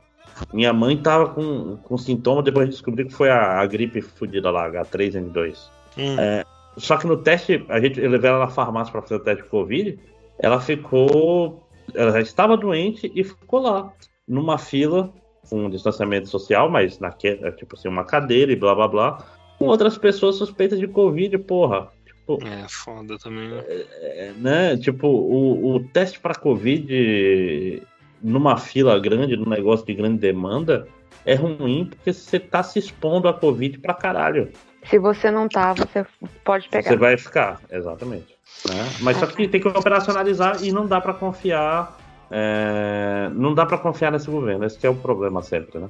minha 0.53 0.73
mãe 0.73 0.97
tava 0.97 1.29
com, 1.29 1.77
com 1.77 1.97
sintoma, 1.97 2.43
depois 2.43 2.69
descobriu 2.69 3.07
que 3.07 3.13
foi 3.13 3.29
a, 3.29 3.59
a 3.59 3.65
gripe 3.65 4.01
fudida 4.01 4.49
lá, 4.49 4.69
H3N2. 4.69 5.57
Hum. 5.97 6.19
É, 6.19 6.45
só 6.77 6.97
que 6.97 7.07
no 7.07 7.17
teste, 7.17 7.65
a 7.69 7.79
gente 7.79 7.99
eu 7.99 8.09
levei 8.09 8.29
ela 8.29 8.39
na 8.39 8.47
farmácia 8.47 8.91
para 8.91 9.01
fazer 9.01 9.15
o 9.15 9.19
teste 9.19 9.43
de 9.43 9.49
Covid, 9.49 9.99
ela 10.39 10.59
ficou. 10.59 11.67
Ela 11.93 12.11
já 12.11 12.21
estava 12.21 12.55
doente 12.55 13.11
e 13.13 13.23
ficou 13.23 13.61
lá, 13.61 13.91
numa 14.27 14.57
fila, 14.57 15.13
com 15.49 15.69
distanciamento 15.69 16.29
social, 16.29 16.69
mas 16.69 16.99
naquela, 16.99 17.51
tipo 17.51 17.75
assim, 17.75 17.87
uma 17.87 18.05
cadeira 18.05 18.51
e 18.51 18.55
blá 18.55 18.73
blá 18.73 18.87
blá, 18.87 19.25
com 19.57 19.65
outras 19.65 19.97
pessoas 19.97 20.37
suspeitas 20.37 20.79
de 20.79 20.87
Covid, 20.87 21.37
porra. 21.39 21.89
Tipo, 22.05 22.39
É 22.45 22.67
foda 22.69 23.17
também, 23.17 23.49
né? 23.49 23.63
é, 23.67 24.33
né? 24.37 24.77
Tipo, 24.77 25.07
o, 25.07 25.75
o 25.75 25.79
teste 25.89 26.19
para 26.19 26.35
Covid 26.35 27.81
numa 28.23 28.57
fila 28.57 28.99
grande, 28.99 29.35
num 29.35 29.49
negócio 29.49 29.85
de 29.85 29.93
grande 29.93 30.17
demanda, 30.19 30.87
é 31.25 31.35
ruim 31.35 31.85
porque 31.89 32.13
você 32.13 32.39
tá 32.39 32.63
se 32.63 32.79
expondo 32.79 33.27
a 33.27 33.33
Covid 33.33 33.77
pra 33.79 33.93
caralho. 33.93 34.51
Se 34.85 34.97
você 34.97 35.29
não 35.29 35.47
tá, 35.47 35.73
você 35.73 36.05
pode 36.43 36.67
pegar. 36.69 36.89
Você 36.89 36.95
vai 36.97 37.17
ficar, 37.17 37.59
exatamente. 37.69 38.35
né? 38.67 38.83
Mas 39.01 39.17
só 39.17 39.27
que 39.27 39.47
tem 39.47 39.61
que 39.61 39.67
operacionalizar 39.67 40.63
e 40.63 40.71
não 40.71 40.87
dá 40.87 40.99
pra 40.99 41.13
confiar. 41.13 41.97
é, 42.33 43.29
não 43.33 43.53
dá 43.53 43.65
pra 43.65 43.77
confiar 43.77 44.11
nesse 44.11 44.29
governo. 44.31 44.65
Esse 44.65 44.79
que 44.79 44.87
é 44.87 44.89
o 44.89 44.95
problema 44.95 45.41
sempre, 45.43 45.79
né? 45.79 45.89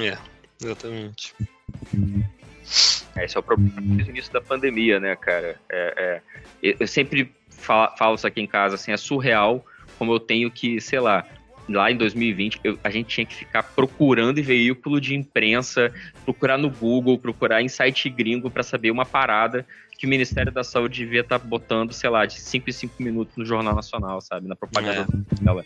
É, 0.00 0.16
exatamente. 0.64 1.34
É, 3.16 3.24
Esse 3.24 3.36
é 3.36 3.40
o 3.40 3.42
problema 3.42 3.72
desde 3.80 4.10
o 4.10 4.12
início 4.12 4.32
da 4.32 4.40
pandemia, 4.40 4.98
né, 4.98 5.14
cara? 5.16 5.56
É, 5.70 5.94
é, 5.96 6.20
eu- 6.62 6.76
eu 6.80 6.86
sempre 6.86 7.32
falo, 7.50 7.94
falo 7.96 8.14
isso 8.14 8.26
aqui 8.26 8.40
em 8.40 8.46
casa, 8.46 8.74
assim, 8.76 8.90
é 8.92 8.96
surreal 8.96 9.64
como 9.98 10.12
eu 10.14 10.18
tenho 10.20 10.50
que, 10.50 10.80
sei 10.80 10.98
lá, 10.98 11.24
lá 11.68 11.90
em 11.90 11.96
2020, 11.96 12.60
eu- 12.64 12.78
a 12.82 12.90
gente 12.90 13.08
tinha 13.08 13.26
que 13.26 13.34
ficar 13.34 13.62
procurando 13.62 14.38
em 14.38 14.42
veículo 14.42 15.00
de 15.00 15.14
imprensa, 15.14 15.92
procurar 16.24 16.58
no 16.58 16.70
Google, 16.70 17.18
procurar 17.18 17.62
em 17.62 17.68
site 17.68 18.08
gringo 18.08 18.50
pra 18.50 18.62
saber 18.62 18.90
uma 18.90 19.04
parada 19.06 19.66
que 19.98 20.06
o 20.06 20.10
Ministério 20.10 20.50
da 20.50 20.64
Saúde 20.64 21.04
devia 21.04 21.20
estar 21.20 21.38
botando, 21.38 21.92
sei 21.92 22.10
lá, 22.10 22.26
de 22.26 22.40
5 22.40 22.68
em 22.68 22.72
5 22.72 23.00
minutos 23.02 23.36
no 23.36 23.44
Jornal 23.44 23.74
Nacional, 23.74 24.20
sabe? 24.20 24.48
Na 24.48 24.56
propaganda 24.56 25.06
dela. 25.40 25.64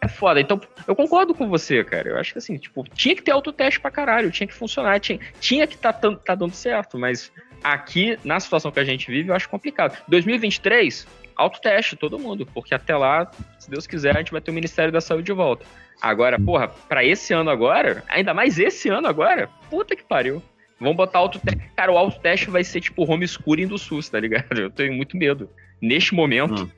É 0.00 0.08
foda. 0.08 0.40
Então, 0.40 0.60
eu 0.86 0.94
concordo 0.94 1.34
com 1.34 1.48
você, 1.48 1.82
cara. 1.84 2.08
Eu 2.08 2.18
acho 2.18 2.32
que 2.32 2.38
assim, 2.38 2.56
tipo, 2.58 2.84
tinha 2.94 3.14
que 3.14 3.22
ter 3.22 3.32
autoteste 3.32 3.80
pra 3.80 3.90
caralho, 3.90 4.30
tinha 4.30 4.46
que 4.46 4.54
funcionar, 4.54 4.98
tinha, 5.00 5.18
tinha 5.40 5.66
que 5.66 5.76
tá, 5.76 5.92
tan- 5.92 6.14
tá 6.16 6.34
dando 6.34 6.52
certo, 6.54 6.98
mas 6.98 7.32
aqui, 7.62 8.18
na 8.24 8.38
situação 8.38 8.70
que 8.70 8.78
a 8.80 8.84
gente 8.84 9.10
vive, 9.10 9.30
eu 9.30 9.34
acho 9.34 9.48
complicado. 9.48 9.98
2023, 10.08 11.06
autoteste, 11.36 11.96
todo 11.96 12.18
mundo, 12.18 12.46
porque 12.46 12.74
até 12.74 12.96
lá, 12.96 13.30
se 13.58 13.70
Deus 13.70 13.86
quiser, 13.86 14.16
a 14.16 14.18
gente 14.18 14.32
vai 14.32 14.40
ter 14.40 14.50
o 14.50 14.54
Ministério 14.54 14.92
da 14.92 15.00
Saúde 15.00 15.26
de 15.26 15.32
volta. 15.32 15.66
Agora, 16.00 16.38
porra, 16.40 16.68
pra 16.68 17.04
esse 17.04 17.32
ano 17.32 17.50
agora, 17.50 18.02
ainda 18.08 18.34
mais 18.34 18.58
esse 18.58 18.88
ano 18.88 19.06
agora, 19.06 19.48
puta 19.70 19.94
que 19.96 20.04
pariu. 20.04 20.42
Vamos 20.78 20.96
botar 20.96 21.20
autoteste. 21.20 21.70
Cara, 21.74 21.90
o 21.90 21.96
autoteste 21.96 22.50
vai 22.50 22.62
ser 22.62 22.80
tipo 22.80 23.10
homeschooling 23.10 23.66
do 23.66 23.78
SUS, 23.78 24.08
tá 24.08 24.20
ligado? 24.20 24.46
Eu 24.60 24.70
tenho 24.70 24.92
muito 24.92 25.16
medo. 25.16 25.48
Neste 25.80 26.14
momento, 26.14 26.70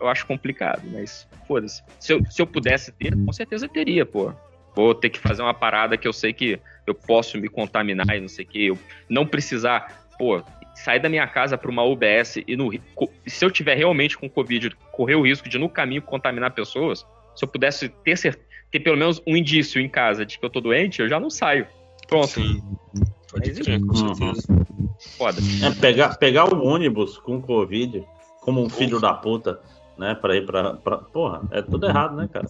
eu 0.00 0.08
acho 0.08 0.26
complicado, 0.26 0.82
mas 0.90 1.28
foda-se. 1.46 1.82
Se 2.00 2.12
eu, 2.14 2.24
se 2.30 2.40
eu 2.40 2.46
pudesse 2.46 2.90
ter, 2.92 3.14
com 3.14 3.32
certeza 3.32 3.68
teria, 3.68 4.06
pô. 4.06 4.32
Vou 4.74 4.94
ter 4.94 5.10
que 5.10 5.18
fazer 5.18 5.42
uma 5.42 5.52
parada 5.52 5.98
que 5.98 6.08
eu 6.08 6.14
sei 6.14 6.32
que 6.32 6.58
eu 6.86 6.94
posso 6.94 7.38
me 7.38 7.46
contaminar 7.46 8.08
e 8.16 8.20
não 8.20 8.28
sei 8.28 8.44
o 8.44 8.48
que. 8.48 8.66
Eu 8.66 8.78
não 9.08 9.26
precisar, 9.26 10.06
pô, 10.18 10.42
sair 10.74 11.00
da 11.00 11.08
minha 11.08 11.26
casa 11.26 11.56
para 11.56 11.70
uma 11.70 11.82
UBS 11.84 12.36
e 12.46 12.56
no, 12.56 12.70
se 13.26 13.44
eu 13.44 13.50
tiver 13.50 13.76
realmente 13.76 14.16
com 14.16 14.28
Covid, 14.28 14.70
correr 14.92 15.14
o 15.14 15.22
risco 15.22 15.48
de 15.48 15.58
no 15.58 15.68
caminho 15.68 16.02
contaminar 16.02 16.52
pessoas, 16.52 17.06
se 17.34 17.44
eu 17.44 17.48
pudesse 17.48 17.88
ter, 17.88 18.38
ter 18.70 18.80
pelo 18.80 18.96
menos 18.96 19.22
um 19.26 19.36
indício 19.36 19.80
em 19.80 19.88
casa 19.88 20.24
de 20.24 20.38
que 20.38 20.44
eu 20.44 20.50
tô 20.50 20.60
doente, 20.60 21.00
eu 21.00 21.08
já 21.08 21.20
não 21.20 21.30
saio. 21.30 21.66
Pronto. 22.08 22.40
Pode 23.30 23.50
Mas, 23.50 23.58
crer, 23.60 23.80
com 23.80 23.94
certeza. 23.94 24.66
Foda. 25.16 25.40
É 25.62 25.70
pegar, 25.80 26.16
pegar 26.16 26.52
o 26.52 26.64
ônibus 26.64 27.16
com 27.18 27.40
Covid 27.40 28.04
como 28.40 28.62
um 28.62 28.68
filho 28.68 29.00
da 29.00 29.14
puta, 29.14 29.60
né? 29.98 30.14
Pra 30.14 30.36
ir 30.36 30.46
pra. 30.46 30.74
Porra, 31.12 31.42
é 31.50 31.62
tudo 31.62 31.86
errado, 31.86 32.16
né, 32.16 32.28
cara? 32.32 32.46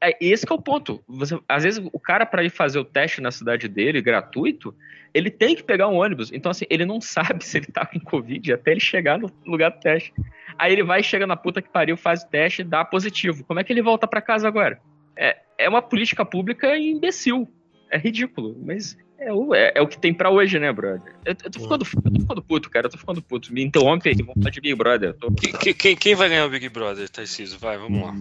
É, 0.00 0.16
esse 0.20 0.46
que 0.46 0.52
é 0.52 0.56
o 0.56 0.60
ponto. 0.60 1.02
Você, 1.08 1.38
às 1.48 1.64
vezes 1.64 1.84
o 1.92 1.98
cara, 1.98 2.26
para 2.26 2.44
ir 2.44 2.50
fazer 2.50 2.78
o 2.78 2.84
teste 2.84 3.20
na 3.20 3.30
cidade 3.30 3.68
dele, 3.68 4.02
gratuito, 4.02 4.74
ele 5.14 5.30
tem 5.30 5.56
que 5.56 5.62
pegar 5.62 5.88
um 5.88 5.96
ônibus. 5.96 6.32
Então, 6.32 6.50
assim, 6.50 6.66
ele 6.68 6.84
não 6.84 7.00
sabe 7.02 7.44
se 7.44 7.58
ele 7.58 7.66
tá 7.66 7.86
com 7.86 7.98
Covid 8.00 8.52
até 8.52 8.72
ele 8.72 8.80
chegar 8.80 9.18
no 9.18 9.30
lugar 9.46 9.70
do 9.70 9.80
teste. 9.80 10.12
Aí 10.58 10.72
ele 10.72 10.82
vai, 10.82 11.02
chega 11.02 11.26
na 11.26 11.36
puta 11.36 11.62
que 11.62 11.68
pariu, 11.70 11.96
faz 11.96 12.22
o 12.22 12.28
teste, 12.28 12.62
dá 12.62 12.84
positivo. 12.84 13.44
Como 13.44 13.58
é 13.58 13.64
que 13.64 13.72
ele 13.72 13.82
volta 13.82 14.06
para 14.06 14.20
casa 14.20 14.46
agora? 14.46 14.80
É, 15.16 15.36
é 15.58 15.68
uma 15.68 15.82
política 15.82 16.24
pública 16.24 16.76
imbecil. 16.76 17.48
É 17.90 17.98
ridículo, 17.98 18.56
mas 18.64 18.96
é 19.18 19.32
o, 19.32 19.54
é, 19.54 19.72
é 19.74 19.80
o 19.82 19.86
que 19.88 19.98
tem 19.98 20.14
pra 20.14 20.30
hoje, 20.30 20.58
né, 20.58 20.72
brother? 20.72 21.14
Eu, 21.24 21.34
eu, 21.44 21.50
tô 21.50 21.60
ficando, 21.60 21.84
eu 22.06 22.12
tô 22.14 22.20
ficando 22.20 22.42
puto, 22.42 22.70
cara. 22.70 22.86
Eu 22.86 22.90
tô 22.90 22.98
ficando 22.98 23.20
puto. 23.20 23.52
Me 23.52 23.62
interrompe 23.62 24.08
aí, 24.08 24.14
vamos 24.14 24.34
falar 24.34 24.50
de 24.50 24.60
Big 24.60 24.74
Brother. 24.76 25.14
Tô- 25.14 25.30
Quem, 25.32 25.74
quem- 25.74 25.96
quem 25.96 26.14
vai 26.14 26.28
ganhar 26.28 26.46
o 26.46 26.50
Big 26.50 26.68
Brother, 26.68 27.08
Tarcísio? 27.08 27.58
Vai, 27.58 27.76
vamos 27.76 28.00
lá. 28.02 28.14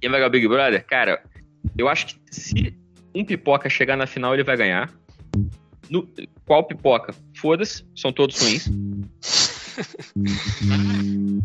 Quem 0.00 0.10
vai 0.10 0.20
ganhar 0.20 0.28
o 0.28 0.30
Big 0.30 0.46
Brother? 0.46 0.84
Cara, 0.86 1.22
eu 1.76 1.88
acho 1.88 2.06
que 2.06 2.14
se 2.30 2.74
um 3.14 3.24
pipoca 3.24 3.68
chegar 3.70 3.96
na 3.96 4.06
final, 4.06 4.34
ele 4.34 4.44
vai 4.44 4.56
ganhar. 4.56 4.92
No- 5.90 6.06
qual 6.44 6.64
pipoca? 6.64 7.14
Foda-se, 7.34 7.84
são 7.96 8.12
todos 8.12 8.38
ruins. 8.42 8.68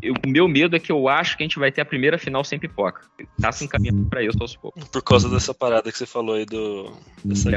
Eu- 0.02 0.14
o 0.26 0.30
meu 0.30 0.48
medo 0.48 0.76
é 0.76 0.80
que 0.80 0.92
eu 0.92 1.08
acho 1.08 1.38
que 1.38 1.44
a 1.44 1.46
gente 1.46 1.60
vai 1.60 1.72
ter 1.72 1.82
a 1.82 1.86
primeira 1.86 2.18
final 2.18 2.44
sem 2.44 2.60
pipoca. 2.60 3.02
Tá 3.40 3.52
se 3.52 3.64
encaminhando 3.66 4.06
pra 4.06 4.24
isso 4.24 4.38
aos 4.42 4.56
poucos. 4.56 4.84
Por 4.86 5.02
causa 5.02 5.30
dessa 5.30 5.54
parada 5.54 5.92
que 5.92 5.98
você 5.98 6.06
falou 6.06 6.36
aí 6.36 6.46
do. 6.46 6.92
Dessa, 7.24 7.50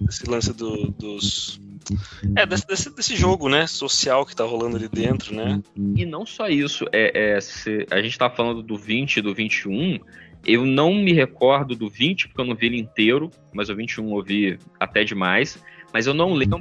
desse 0.00 0.28
lance 0.28 0.52
do- 0.52 0.90
dos. 0.90 1.60
É, 2.36 2.44
desse, 2.44 2.66
desse, 2.66 2.94
desse 2.94 3.16
jogo, 3.16 3.48
né? 3.48 3.66
Social 3.66 4.26
que 4.26 4.34
tá 4.36 4.44
rolando 4.44 4.76
ali 4.76 4.88
dentro, 4.88 5.34
né? 5.34 5.62
E 5.96 6.04
não 6.04 6.26
só 6.26 6.48
isso, 6.48 6.84
é, 6.92 7.36
é, 7.36 7.40
se 7.40 7.86
a 7.90 8.00
gente 8.02 8.18
tá 8.18 8.28
falando 8.28 8.62
do 8.62 8.76
20 8.76 9.18
e 9.18 9.22
do 9.22 9.34
21. 9.34 9.98
Eu 10.46 10.64
não 10.64 10.94
me 10.94 11.12
recordo 11.12 11.74
do 11.74 11.88
20, 11.90 12.28
porque 12.28 12.40
eu 12.40 12.44
não 12.44 12.54
vi 12.54 12.66
ele 12.66 12.78
inteiro, 12.78 13.28
mas 13.52 13.68
o 13.68 13.74
21 13.74 14.16
eu 14.16 14.22
vi 14.22 14.58
até 14.78 15.02
demais. 15.02 15.58
Mas 15.92 16.06
eu 16.06 16.12
não 16.14 16.32
lembro 16.34 16.58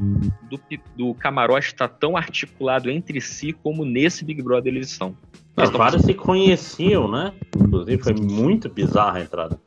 do, 0.49 0.59
do 0.95 1.13
camarote 1.15 1.67
estar 1.67 1.87
tão 1.87 2.15
articulado 2.15 2.89
entre 2.89 3.19
si 3.21 3.51
como 3.51 3.83
nesse 3.83 4.23
Big 4.23 4.41
Brother 4.41 4.73
eles 4.73 4.89
são. 4.89 5.15
Não, 5.55 5.71
vários 5.71 6.03
se 6.03 6.13
conheciam, 6.13 7.09
né? 7.09 7.33
Inclusive 7.59 8.01
foi 8.03 8.13
muito 8.13 8.69
bizarra 8.69 9.17
a 9.17 9.21
entrada. 9.21 9.59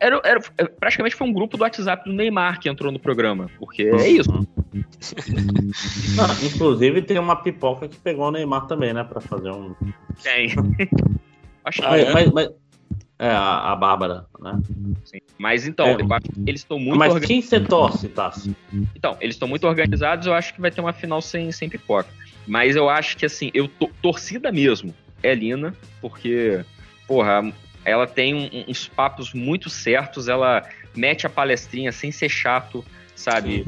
Era, 0.00 0.20
era- 0.24 0.42
era- 0.56 0.68
praticamente 0.80 1.14
foi 1.14 1.26
um 1.26 1.32
grupo 1.32 1.56
do 1.56 1.62
WhatsApp 1.62 2.08
do 2.08 2.14
Neymar 2.14 2.58
que 2.58 2.68
entrou 2.68 2.90
no 2.90 2.98
programa, 2.98 3.50
porque 3.58 3.82
é 3.82 4.08
isso. 4.08 4.30
Não, 6.16 6.46
inclusive 6.46 7.02
tem 7.02 7.18
uma 7.18 7.36
pipoca 7.36 7.88
que 7.88 7.96
pegou 7.98 8.26
o 8.28 8.30
Neymar 8.30 8.66
também, 8.66 8.92
né? 8.92 9.04
Pra 9.04 9.20
fazer 9.20 9.50
um. 9.50 9.74
Tem. 10.22 10.48
Acho 11.64 11.82
que 11.82 11.88
Mas- 11.88 12.12
mas- 12.12 12.32
mas- 12.32 12.50
é, 13.18 13.28
a, 13.28 13.72
a 13.72 13.76
Bárbara, 13.76 14.26
né? 14.40 14.60
Sim. 15.04 15.18
Mas 15.38 15.66
então, 15.66 15.86
É. 15.86 15.96
eles 16.46 16.60
estão 16.60 16.78
muito 16.78 16.98
Mas 16.98 17.12
organi- 17.12 17.26
quem 17.26 17.42
você 17.42 17.60
torce, 17.60 18.08
Tassi? 18.08 18.54
Então, 18.94 19.16
eles 19.20 19.36
estão 19.36 19.48
muito 19.48 19.66
organizados, 19.66 20.26
eu 20.26 20.34
acho 20.34 20.52
que 20.54 20.60
vai 20.60 20.70
ter 20.70 20.80
uma 20.80 20.92
final 20.92 21.22
sem, 21.22 21.50
sem 21.52 21.68
pipoca. 21.68 22.08
Mas 22.46 22.76
eu 22.76 22.88
acho 22.88 23.16
que, 23.16 23.24
assim, 23.26 23.50
eu 23.54 23.68
to- 23.68 23.90
torcida 24.02 24.52
mesmo 24.52 24.94
é 25.22 25.34
Lina, 25.34 25.74
porque, 26.00 26.64
porra, 27.08 27.52
ela 27.84 28.06
tem 28.06 28.34
um- 28.34 28.70
uns 28.70 28.86
papos 28.88 29.32
muito 29.32 29.70
certos, 29.70 30.28
ela 30.28 30.62
mete 30.94 31.26
a 31.26 31.30
palestrinha 31.30 31.92
sem 31.92 32.12
ser 32.12 32.28
chato, 32.28 32.84
sabe? 33.14 33.64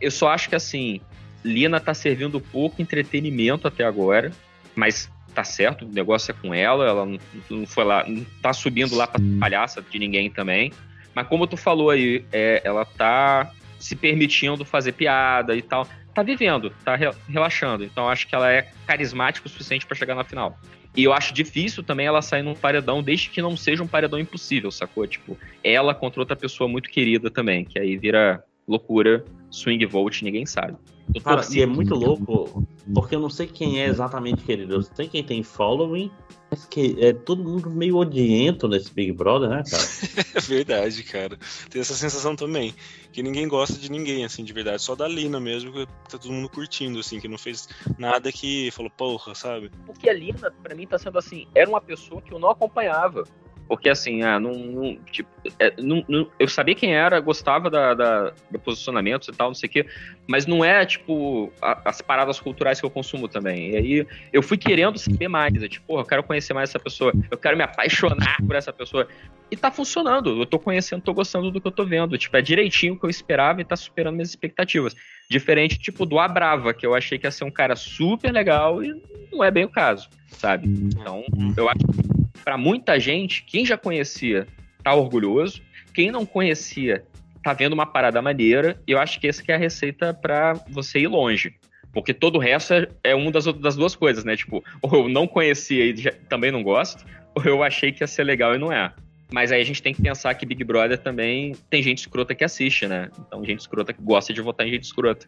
Eu 0.00 0.10
só 0.10 0.28
acho 0.28 0.48
que, 0.48 0.54
assim, 0.54 1.00
Lina 1.44 1.80
tá 1.80 1.92
servindo 1.94 2.40
pouco 2.40 2.80
entretenimento 2.80 3.66
até 3.68 3.84
agora, 3.84 4.32
mas 4.74 5.10
tá 5.36 5.44
certo, 5.44 5.84
o 5.84 5.88
negócio 5.88 6.30
é 6.32 6.34
com 6.34 6.54
ela, 6.54 6.86
ela 6.86 7.04
não, 7.04 7.18
não 7.50 7.66
foi 7.66 7.84
lá, 7.84 8.02
não 8.08 8.24
tá 8.40 8.54
subindo 8.54 8.96
lá 8.96 9.06
pra 9.06 9.20
palhaça 9.38 9.82
de 9.82 9.98
ninguém 9.98 10.30
também. 10.30 10.72
Mas 11.14 11.28
como 11.28 11.46
tu 11.46 11.58
falou 11.58 11.90
aí, 11.90 12.24
é, 12.32 12.62
ela 12.64 12.86
tá 12.86 13.50
se 13.78 13.94
permitindo 13.94 14.64
fazer 14.64 14.92
piada 14.92 15.54
e 15.54 15.60
tal. 15.60 15.86
Tá 16.14 16.22
vivendo, 16.22 16.70
tá 16.82 16.96
re- 16.96 17.12
relaxando. 17.28 17.84
Então 17.84 18.08
acho 18.08 18.26
que 18.26 18.34
ela 18.34 18.50
é 18.50 18.70
carismática 18.86 19.46
o 19.46 19.50
suficiente 19.50 19.84
pra 19.86 19.94
chegar 19.94 20.14
na 20.14 20.24
final. 20.24 20.58
E 20.96 21.04
eu 21.04 21.12
acho 21.12 21.34
difícil 21.34 21.82
também 21.82 22.06
ela 22.06 22.22
sair 22.22 22.40
num 22.42 22.54
paredão, 22.54 23.02
desde 23.02 23.28
que 23.28 23.42
não 23.42 23.54
seja 23.54 23.82
um 23.82 23.86
paredão 23.86 24.18
impossível, 24.18 24.70
sacou? 24.70 25.06
Tipo, 25.06 25.38
ela 25.62 25.94
contra 25.94 26.22
outra 26.22 26.34
pessoa 26.34 26.66
muito 26.66 26.88
querida 26.88 27.30
também, 27.30 27.66
que 27.66 27.78
aí 27.78 27.98
vira 27.98 28.42
loucura, 28.66 29.22
swing 29.50 29.84
vote, 29.84 30.24
ninguém 30.24 30.46
sabe. 30.46 30.78
Eu 31.14 31.22
Cara, 31.22 31.42
e 31.50 31.62
é 31.62 31.66
muito 31.66 31.94
louco, 31.94 32.66
porque 32.94 33.14
eu 33.14 33.20
não 33.20 33.30
sei 33.30 33.46
quem 33.46 33.80
é 33.80 33.86
exatamente 33.86 34.42
querido. 34.42 34.74
Eu 34.74 34.82
sei 34.82 35.08
quem 35.08 35.22
tem 35.22 35.42
following, 35.42 36.10
mas 36.50 36.66
que 36.66 36.96
é 37.00 37.12
todo 37.12 37.42
mundo 37.42 37.70
meio 37.70 37.96
odiento 37.96 38.68
nesse 38.68 38.92
Big 38.92 39.12
Brother, 39.12 39.48
né, 39.48 39.62
cara? 39.68 39.82
É 40.36 40.40
verdade, 40.40 41.02
cara. 41.02 41.38
Tem 41.70 41.80
essa 41.80 41.94
sensação 41.94 42.36
também. 42.36 42.74
Que 43.12 43.22
ninguém 43.22 43.48
gosta 43.48 43.78
de 43.78 43.90
ninguém, 43.90 44.24
assim, 44.24 44.44
de 44.44 44.52
verdade. 44.52 44.82
Só 44.82 44.94
da 44.94 45.08
Lina 45.08 45.40
mesmo, 45.40 45.72
que 45.72 45.86
tá 46.08 46.18
todo 46.18 46.32
mundo 46.32 46.48
curtindo, 46.48 46.98
assim, 46.98 47.18
que 47.18 47.28
não 47.28 47.38
fez 47.38 47.68
nada 47.98 48.30
que 48.30 48.70
falou, 48.70 48.90
porra, 48.90 49.34
sabe? 49.34 49.70
Porque 49.86 50.08
a 50.08 50.12
Lina, 50.12 50.52
pra 50.62 50.74
mim, 50.74 50.86
tá 50.86 50.98
sendo 50.98 51.18
assim, 51.18 51.46
era 51.54 51.68
uma 51.68 51.80
pessoa 51.80 52.20
que 52.20 52.32
eu 52.32 52.38
não 52.38 52.50
acompanhava. 52.50 53.24
Porque 53.68 53.88
assim, 53.88 54.22
ah, 54.22 54.38
não, 54.38 54.52
não, 54.52 54.96
tipo, 55.10 55.28
é, 55.58 55.74
não- 55.78 56.04
não- 56.08 56.28
eu 56.38 56.46
sabia 56.48 56.74
quem 56.74 56.94
era, 56.94 57.18
gostava 57.20 57.68
da, 57.68 57.94
da, 57.94 58.32
do 58.50 58.58
posicionamento 58.58 59.30
e 59.30 59.34
tal, 59.34 59.48
não 59.48 59.54
sei 59.54 59.68
o 59.68 59.72
quê, 59.72 59.86
mas 60.26 60.46
não 60.46 60.64
é, 60.64 60.86
tipo, 60.86 61.52
a- 61.60 61.80
as 61.84 62.00
paradas 62.00 62.38
culturais 62.38 62.78
que 62.80 62.86
eu 62.86 62.90
consumo 62.90 63.26
também. 63.28 63.70
E 63.72 63.76
aí 63.76 64.06
eu 64.32 64.42
fui 64.42 64.56
querendo 64.56 64.98
saber 64.98 65.28
mais, 65.28 65.60
é, 65.62 65.68
tipo, 65.68 65.86
porra, 65.86 66.02
eu 66.02 66.06
quero 66.06 66.22
conhecer 66.22 66.54
mais 66.54 66.70
essa 66.70 66.78
pessoa, 66.78 67.12
eu 67.30 67.36
quero 67.38 67.56
me 67.56 67.64
apaixonar 67.64 68.36
por 68.46 68.54
essa 68.54 68.72
pessoa. 68.72 69.08
E 69.50 69.56
tá 69.56 69.70
funcionando, 69.70 70.40
eu 70.40 70.46
tô 70.46 70.58
conhecendo, 70.58 71.02
tô 71.02 71.14
gostando 71.14 71.50
do 71.50 71.60
que 71.60 71.66
eu 71.66 71.72
tô 71.72 71.84
vendo. 71.84 72.16
Tipo, 72.18 72.36
é 72.36 72.42
direitinho 72.42 72.94
o 72.94 72.98
que 72.98 73.06
eu 73.06 73.10
esperava 73.10 73.60
e 73.60 73.64
tá 73.64 73.76
superando 73.76 74.14
minhas 74.14 74.30
expectativas. 74.30 74.94
Diferente, 75.28 75.78
tipo, 75.78 76.06
do 76.06 76.18
Abrava, 76.18 76.72
que 76.74 76.86
eu 76.86 76.94
achei 76.94 77.18
que 77.18 77.26
ia 77.26 77.30
ser 77.30 77.44
um 77.44 77.50
cara 77.50 77.74
super 77.76 78.32
legal 78.32 78.82
e 78.82 78.94
não 79.32 79.42
é 79.42 79.50
bem 79.50 79.64
o 79.64 79.68
caso, 79.68 80.08
sabe? 80.30 80.68
Então, 80.68 81.24
eu 81.56 81.68
acho 81.68 81.78
que 81.78 82.15
pra 82.36 82.56
muita 82.56 82.98
gente, 83.00 83.42
quem 83.44 83.64
já 83.66 83.76
conhecia 83.76 84.46
tá 84.82 84.94
orgulhoso, 84.94 85.62
quem 85.94 86.10
não 86.10 86.24
conhecia 86.26 87.04
tá 87.42 87.52
vendo 87.52 87.72
uma 87.72 87.86
parada 87.86 88.20
maneira, 88.20 88.80
eu 88.86 88.98
acho 88.98 89.20
que 89.20 89.28
essa 89.28 89.42
que 89.42 89.52
é 89.52 89.54
a 89.54 89.58
receita 89.58 90.12
pra 90.12 90.54
você 90.68 91.00
ir 91.00 91.06
longe. 91.08 91.54
Porque 91.92 92.12
todo 92.12 92.36
o 92.36 92.38
resto 92.38 92.74
é, 92.74 92.88
é 93.04 93.14
uma 93.14 93.30
das, 93.30 93.46
outras- 93.46 93.62
das 93.62 93.76
duas 93.76 93.94
coisas, 93.96 94.24
né? 94.24 94.36
Tipo, 94.36 94.62
ou 94.82 94.94
eu 95.04 95.08
não 95.08 95.26
conhecia 95.26 95.84
e 95.84 95.96
já- 95.96 96.12
também 96.28 96.50
não 96.50 96.62
gosto, 96.62 97.04
ou 97.34 97.42
eu 97.44 97.62
achei 97.62 97.90
que 97.92 98.02
ia 98.02 98.06
ser 98.06 98.24
legal 98.24 98.54
e 98.54 98.58
não 98.58 98.70
é. 98.72 98.92
Mas 99.32 99.50
aí 99.50 99.60
a 99.60 99.64
gente 99.64 99.82
tem 99.82 99.94
que 99.94 100.02
pensar 100.02 100.34
que 100.34 100.44
Big 100.46 100.62
Brother 100.62 100.98
também 100.98 101.54
tem 101.70 101.82
gente 101.82 101.98
escrota 101.98 102.34
que 102.34 102.44
assiste, 102.44 102.86
né? 102.86 103.08
Então, 103.26 103.44
gente 103.44 103.60
escrota 103.60 103.92
que 103.92 104.00
gosta 104.02 104.32
de 104.32 104.40
votar 104.40 104.66
em 104.66 104.70
gente 104.70 104.84
escrota. 104.84 105.26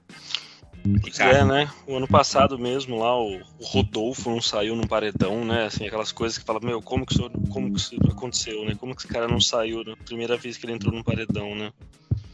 Pois 1.01 1.21
é, 1.21 1.45
né? 1.45 1.71
O 1.87 1.97
ano 1.97 2.09
passado 2.09 2.59
mesmo 2.59 2.99
lá, 2.99 3.19
o, 3.21 3.37
o 3.37 3.65
Rodolfo 3.65 4.31
não 4.31 4.41
saiu 4.41 4.77
num 4.77 4.87
paredão, 4.87 5.45
né? 5.45 5.67
Assim, 5.67 5.87
aquelas 5.87 6.13
coisas 6.13 6.39
que 6.39 6.45
fala, 6.45 6.61
meu, 6.61 6.81
como 6.81 7.05
que 7.05 7.13
isso, 7.13 7.31
como 7.51 7.73
que 7.73 7.81
isso 7.81 7.97
aconteceu, 8.11 8.65
né? 8.65 8.75
Como 8.79 8.95
que 8.95 9.03
esse 9.03 9.09
cara 9.09 9.29
não 9.29 9.41
saiu 9.41 9.85
na 9.85 9.97
primeira 9.97 10.37
vez 10.37 10.57
que 10.57 10.67
ele 10.67 10.73
entrou 10.73 10.93
num 10.93 11.03
paredão, 11.03 11.55
né? 11.55 11.73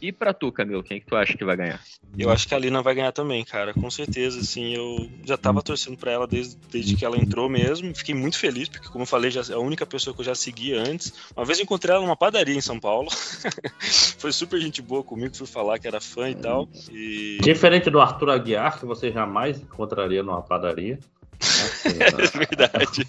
E 0.04 0.12
pra 0.12 0.34
tu, 0.34 0.52
Camilo, 0.52 0.82
quem 0.82 1.00
que 1.00 1.06
tu 1.06 1.16
acha 1.16 1.34
que 1.34 1.46
vai 1.46 1.56
ganhar? 1.56 1.80
Eu 2.18 2.28
acho 2.28 2.46
que 2.46 2.54
a 2.54 2.58
Lina 2.58 2.82
vai 2.82 2.94
ganhar 2.94 3.10
também, 3.10 3.42
cara, 3.42 3.72
com 3.72 3.90
certeza, 3.90 4.38
assim, 4.38 4.74
eu 4.74 5.08
já 5.24 5.38
tava 5.38 5.62
torcendo 5.62 5.96
pra 5.96 6.12
ela 6.12 6.26
desde, 6.26 6.58
desde 6.70 6.94
que 6.94 7.06
ela 7.06 7.16
entrou 7.16 7.48
mesmo, 7.48 7.94
fiquei 7.94 8.14
muito 8.14 8.38
feliz, 8.38 8.68
porque 8.68 8.86
como 8.88 9.04
eu 9.04 9.06
falei, 9.06 9.30
já, 9.30 9.40
é 9.40 9.54
a 9.54 9.58
única 9.58 9.86
pessoa 9.86 10.12
que 10.12 10.20
eu 10.20 10.24
já 10.26 10.34
seguia 10.34 10.78
antes, 10.78 11.10
uma 11.34 11.46
vez 11.46 11.58
eu 11.58 11.62
encontrei 11.62 11.94
ela 11.94 12.04
numa 12.04 12.14
padaria 12.14 12.54
em 12.54 12.60
São 12.60 12.78
Paulo, 12.78 13.08
foi 14.18 14.30
super 14.30 14.60
gente 14.60 14.82
boa 14.82 15.02
comigo, 15.02 15.34
fui 15.34 15.46
falar 15.46 15.78
que 15.78 15.88
era 15.88 16.02
fã 16.02 16.28
e 16.28 16.34
tal, 16.34 16.68
e... 16.92 17.38
Diferente 17.40 17.88
do 17.88 17.98
Arthur 17.98 18.28
Aguiar, 18.28 18.78
que 18.78 18.84
você 18.84 19.10
jamais 19.10 19.58
encontraria 19.58 20.22
numa 20.22 20.42
padaria. 20.42 20.98
É 21.84 22.38
verdade. 22.38 23.06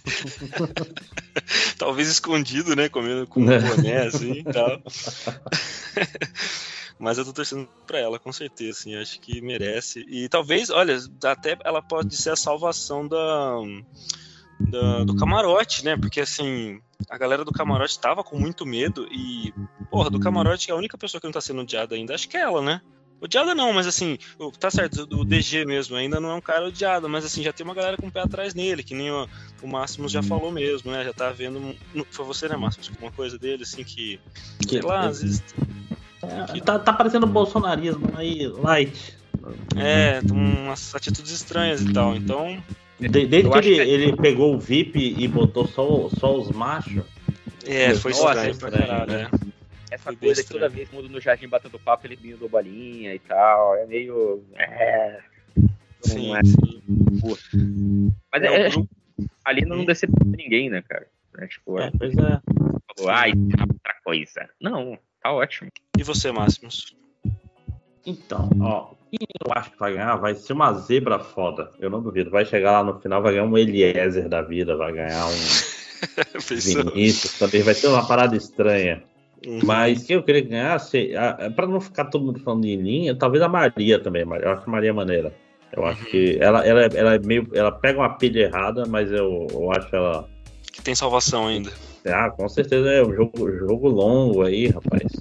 Talvez 1.78 2.08
escondido, 2.08 2.76
né? 2.76 2.90
Comendo 2.90 3.28
com 3.28 3.42
um 3.42 3.46
boné 3.46 4.08
assim 4.08 4.40
e 4.40 4.44
tal. 4.44 4.82
Mas 7.00 7.18
eu 7.18 7.26
tô 7.26 7.34
torcendo 7.34 7.68
pra 7.86 8.00
ela, 8.00 8.18
com 8.18 8.32
certeza, 8.32 8.80
assim, 8.80 8.96
acho 8.96 9.20
que 9.20 9.42
merece. 9.42 10.06
E 10.08 10.30
talvez, 10.30 10.70
olha, 10.70 10.98
até 11.26 11.58
ela 11.66 11.82
pode 11.82 12.16
ser 12.16 12.30
a 12.30 12.36
salvação 12.36 13.08
da, 13.08 13.58
da- 14.60 15.04
do 15.04 15.16
camarote, 15.16 15.84
né? 15.84 15.98
Porque 15.98 16.22
assim, 16.22 16.80
a 17.10 17.18
galera 17.18 17.44
do 17.44 17.52
camarote 17.52 18.00
tava 18.00 18.24
com 18.24 18.40
muito 18.40 18.66
medo 18.66 19.06
e, 19.12 19.54
porra, 19.92 20.10
do 20.10 20.20
camarote 20.20 20.72
a 20.72 20.76
única 20.76 20.98
pessoa 20.98 21.20
que 21.20 21.28
não 21.28 21.34
tá 21.34 21.42
sendo 21.42 21.62
odiada 21.62 21.96
ainda, 21.96 22.16
acho 22.16 22.30
que 22.30 22.38
é 22.38 22.42
ela, 22.42 22.62
né? 22.62 22.82
Odiada 23.22 23.56
não, 23.56 23.72
mas 23.72 23.88
assim, 23.88 24.18
tá 24.60 24.70
certo, 24.70 25.08
o 25.12 25.24
DG 25.24 25.66
mesmo 25.66 25.96
ainda 25.96 26.20
não 26.20 26.32
é 26.32 26.34
um 26.36 26.42
cara 26.42 26.68
odiado, 26.68 27.08
mas 27.10 27.24
assim, 27.26 27.42
já 27.42 27.52
tem 27.54 27.66
uma 27.66 27.74
galera 27.74 27.96
com 27.98 28.08
o 28.08 28.12
pé 28.12 28.20
atrás 28.22 28.54
nele, 28.54 28.84
que 28.84 28.94
nem 28.94 29.10
o, 29.10 29.28
o 29.64 29.68
Máximos 29.68 30.12
já 30.12 30.22
falou 30.22 30.52
mesmo, 30.52 30.92
né? 30.92 31.04
Já 31.04 31.14
tá 31.14 31.32
vendo. 31.32 31.76
Foi 32.12 32.26
você, 32.26 32.48
né, 32.50 32.58
Máximos? 32.58 32.90
Alguma 32.90 33.12
coisa 33.12 33.40
dele, 33.40 33.64
assim, 33.64 33.84
que. 33.86 34.20
Sei 34.68 34.82
lá, 34.82 35.08
às 35.08 35.22
vezes. 35.22 35.44
É, 36.56 36.60
tá, 36.62 36.80
tá 36.80 36.94
parecendo 36.94 37.26
bolsonarismo 37.28 38.10
aí, 38.16 38.48
light. 38.48 39.16
É, 39.76 40.20
umas 40.32 40.94
atitudes 40.96 41.32
estranhas 41.32 41.82
e 41.82 41.92
tal. 41.94 42.16
Então. 42.16 42.62
De- 43.00 43.10
desde 43.10 43.50
que 43.50 43.58
ele, 43.58 43.76
que- 43.76 43.82
ele 43.92 44.16
pegou 44.16 44.56
o 44.56 44.60
VIP 44.60 45.16
e 45.18 45.28
botou 45.28 45.68
só, 45.68 46.10
só 46.18 46.34
os 46.34 46.50
machos. 46.52 47.04
É, 47.66 47.94
foi 47.96 48.12
Nossa, 48.12 48.48
estranho 48.50 48.58
pra 48.58 48.72
caralho, 48.72 49.12
né? 49.12 49.24
né? 49.24 49.30
Essa 49.92 50.04
Foi 50.06 50.16
coisa 50.16 50.44
que 50.44 50.50
toda 50.50 50.70
vez 50.70 50.90
que 50.90 50.96
muda 50.96 51.08
no 51.10 51.20
jardim 51.22 51.48
batendo 51.48 51.78
papo, 51.80 52.08
ele 52.08 52.16
do 52.36 52.48
bolinha 52.50 53.14
e 53.14 53.20
tal. 53.20 53.76
É 53.76 53.86
meio. 53.86 54.44
É. 54.56 55.20
Sim, 56.02 56.36
é. 56.36 56.44
sim. 56.44 58.12
Mas 58.32 58.44
É, 58.44 58.46
é, 58.48 58.70
grupo- 58.70 58.90
ali 59.44 59.66
não 59.66 59.86
decepciona 59.86 60.36
ninguém, 60.38 60.70
né, 60.70 60.82
cara? 60.88 61.08
É, 61.38 61.48
tipo, 61.48 61.80
É, 61.80 61.92
pois 61.98 62.14
é. 62.18 62.40
falou, 62.96 63.12
ai, 63.12 63.32
outra 63.32 63.96
coisa. 64.04 64.50
Não, 64.62 64.98
tá 65.26 65.32
ótimo. 65.32 65.72
E 65.98 66.04
você, 66.04 66.32
Máximos? 66.32 66.96
Então, 68.06 68.48
ó, 68.62 68.90
quem 69.10 69.28
eu 69.44 69.52
acho 69.52 69.72
que 69.72 69.80
vai 69.80 69.94
ganhar 69.94 70.16
vai 70.18 70.36
ser 70.36 70.54
uma 70.54 70.72
zebra 70.74 71.18
foda. 71.18 71.72
Eu 71.80 71.90
não 71.90 72.02
duvido. 72.02 72.30
Vai 72.30 72.46
chegar 72.46 72.72
lá 72.72 72.84
no 72.84 73.00
final, 73.00 73.22
vai 73.22 73.34
ganhar 73.34 73.46
um 73.46 73.58
Eliezer 73.58 74.30
da 74.30 74.44
vida, 74.44 74.76
vai 74.78 74.94
ganhar 74.94 75.26
um? 75.26 75.32
Vinícius 76.40 77.40
também. 77.40 77.64
Vai 77.64 77.74
ser 77.74 77.88
uma 77.88 78.06
parada 78.08 78.36
estranha. 78.36 79.04
Uhum. 79.46 79.62
Mas 79.64 80.04
quem 80.04 80.16
eu 80.16 80.24
queria 80.24 80.44
que 80.44 80.50
ganhasse, 80.50 81.16
a- 81.16 81.50
pra 81.56 81.66
não 81.66 81.82
ficar 81.82 82.06
todo 82.06 82.26
mundo 82.26 82.40
falando 82.42 82.66
em 82.66 82.76
linha, 82.76 83.16
talvez 83.16 83.42
a 83.44 83.48
Maria 83.50 83.98
também. 84.00 84.22
Eu 84.22 84.52
acho 84.52 84.64
a 84.68 84.72
Maria 84.72 84.94
maneira. 84.94 85.34
Eu 85.76 85.86
acho 85.86 86.06
que 86.06 86.38
ela, 86.40 86.66
ela, 86.66 86.82
ela 86.82 87.16
é 87.16 87.20
meio. 87.20 87.50
Ela 87.54 87.72
pega 87.72 88.00
uma 88.00 88.16
pilha 88.18 88.42
errada, 88.42 88.86
mas 88.88 89.12
eu, 89.12 89.48
eu 89.52 89.72
acho 89.72 89.96
ela. 89.96 90.30
Que 90.72 90.82
tem 90.84 90.94
salvação 90.94 91.48
ainda. 91.48 91.72
Ah, 92.12 92.30
com 92.30 92.48
certeza 92.48 92.90
é 92.90 93.04
um 93.04 93.14
jogo, 93.14 93.52
jogo 93.52 93.88
longo 93.88 94.44
aí, 94.44 94.68
rapaz. 94.68 95.12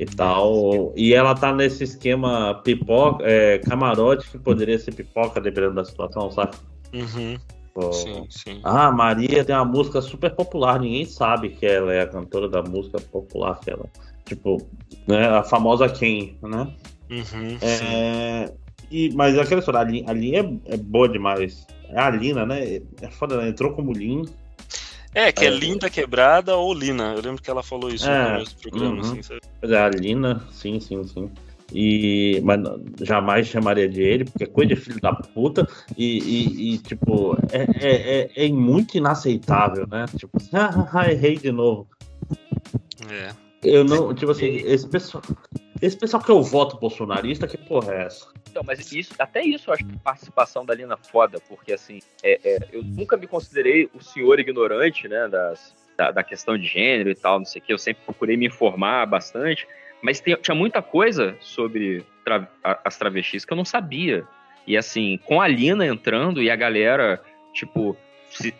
E 0.00 0.06
tal. 0.06 0.92
E 0.96 1.14
ela 1.14 1.34
tá 1.34 1.54
nesse 1.54 1.84
esquema 1.84 2.60
pipoca, 2.64 3.24
é, 3.24 3.58
camarote, 3.58 4.30
que 4.30 4.38
poderia 4.38 4.78
ser 4.78 4.94
pipoca, 4.94 5.40
dependendo 5.40 5.74
da 5.74 5.84
situação, 5.84 6.30
sabe? 6.30 6.56
Uhum. 6.92 7.36
Sim, 7.92 8.26
sim. 8.28 8.60
Ah, 8.64 8.90
Maria 8.90 9.44
tem 9.44 9.54
uma 9.54 9.64
música 9.64 10.00
super 10.00 10.34
popular, 10.34 10.80
ninguém 10.80 11.04
sabe 11.04 11.50
que 11.50 11.64
ela 11.64 11.92
é 11.92 12.00
a 12.00 12.08
cantora 12.08 12.48
da 12.48 12.62
música 12.62 12.98
popular, 13.00 13.60
que 13.60 13.70
ela. 13.70 13.86
Tipo, 14.24 14.58
né, 15.06 15.26
a 15.28 15.42
famosa 15.42 15.88
quem, 15.88 16.36
né? 16.42 16.74
Uhum. 17.10 17.56
É, 17.62 18.52
e, 18.90 19.10
mas 19.14 19.38
aquela 19.38 19.60
história, 19.60 19.80
a 19.80 19.84
Lin, 19.84 20.04
a 20.06 20.12
Lin 20.12 20.34
é, 20.34 20.74
é 20.74 20.76
boa 20.76 21.08
demais. 21.08 21.66
É 21.90 22.00
a 22.00 22.10
Lina, 22.10 22.44
né? 22.44 22.80
É 23.00 23.08
foda, 23.10 23.34
ela 23.34 23.48
entrou 23.48 23.72
como 23.72 23.92
Lin. 23.92 24.24
É, 25.18 25.32
que 25.32 25.44
é 25.44 25.48
É. 25.48 25.50
linda 25.50 25.90
quebrada 25.90 26.56
ou 26.56 26.72
Lina. 26.72 27.12
Eu 27.16 27.20
lembro 27.22 27.42
que 27.42 27.50
ela 27.50 27.62
falou 27.62 27.90
isso 27.90 28.08
É, 28.08 28.22
no 28.24 28.32
começo 28.34 28.54
do 28.56 28.60
programa, 28.70 28.94
uhum. 28.94 29.00
assim, 29.00 29.22
sabe? 29.22 29.40
É 29.62 29.76
a 29.76 29.88
Lina, 29.88 30.44
sim, 30.52 30.78
sim, 30.78 31.02
sim. 31.04 31.28
E, 31.72 32.40
mas 32.44 32.60
jamais 33.02 33.46
chamaria 33.48 33.88
de 33.88 34.00
ele, 34.00 34.24
porque 34.24 34.44
é 34.44 34.46
coisa 34.46 34.74
de 34.74 34.80
filho 34.80 35.00
da 35.00 35.12
puta. 35.12 35.66
E, 35.96 36.18
e- 36.18 36.74
e, 36.74 36.78
tipo, 36.78 37.36
é, 37.52 37.62
é, 37.84 38.20
é, 38.36 38.46
é 38.46 38.48
muito 38.48 38.96
inaceitável, 38.96 39.86
né? 39.88 40.04
Tipo, 40.16 40.38
ah, 40.52 41.10
errei 41.10 41.36
de 41.36 41.50
novo. 41.50 41.88
É. 43.10 43.30
Eu 43.62 43.82
não, 43.84 44.14
tipo 44.14 44.30
assim, 44.30 44.46
esse 44.46 44.86
pessoal, 44.88 45.22
esse 45.80 45.96
pessoal 45.96 46.22
que 46.22 46.30
eu 46.30 46.42
voto 46.42 46.76
bolsonarista, 46.76 47.46
que 47.46 47.56
porra 47.56 47.94
é 47.94 48.02
essa? 48.04 48.26
Então, 48.50 48.62
mas 48.64 48.90
isso, 48.92 49.14
até 49.18 49.42
isso 49.42 49.70
eu 49.70 49.74
acho 49.74 49.84
que 49.84 49.96
participação 49.98 50.64
da 50.64 50.74
Lina 50.74 50.96
foda, 50.96 51.38
porque 51.48 51.72
assim, 51.72 52.00
é, 52.22 52.40
é, 52.44 52.58
eu 52.72 52.82
nunca 52.82 53.16
me 53.16 53.26
considerei 53.26 53.88
o 53.94 54.02
senhor 54.02 54.40
ignorante, 54.40 55.06
né, 55.06 55.28
das, 55.28 55.74
da, 55.96 56.10
da 56.10 56.22
questão 56.24 56.56
de 56.58 56.66
gênero 56.66 57.10
e 57.10 57.14
tal, 57.14 57.38
não 57.38 57.46
sei 57.46 57.60
o 57.60 57.64
que, 57.64 57.72
eu 57.72 57.78
sempre 57.78 58.02
procurei 58.04 58.36
me 58.36 58.46
informar 58.46 59.06
bastante, 59.06 59.66
mas 60.02 60.20
tem- 60.20 60.36
tinha 60.36 60.54
muita 60.54 60.80
coisa 60.82 61.36
sobre 61.40 62.04
tra- 62.24 62.48
as 62.84 62.96
travestis 62.96 63.44
que 63.44 63.52
eu 63.52 63.56
não 63.56 63.64
sabia. 63.64 64.26
E 64.66 64.76
assim, 64.76 65.18
com 65.24 65.40
a 65.40 65.48
Lina 65.48 65.86
entrando 65.86 66.42
e 66.42 66.50
a 66.50 66.56
galera, 66.56 67.20
tipo, 67.52 67.96
se- 68.30 68.54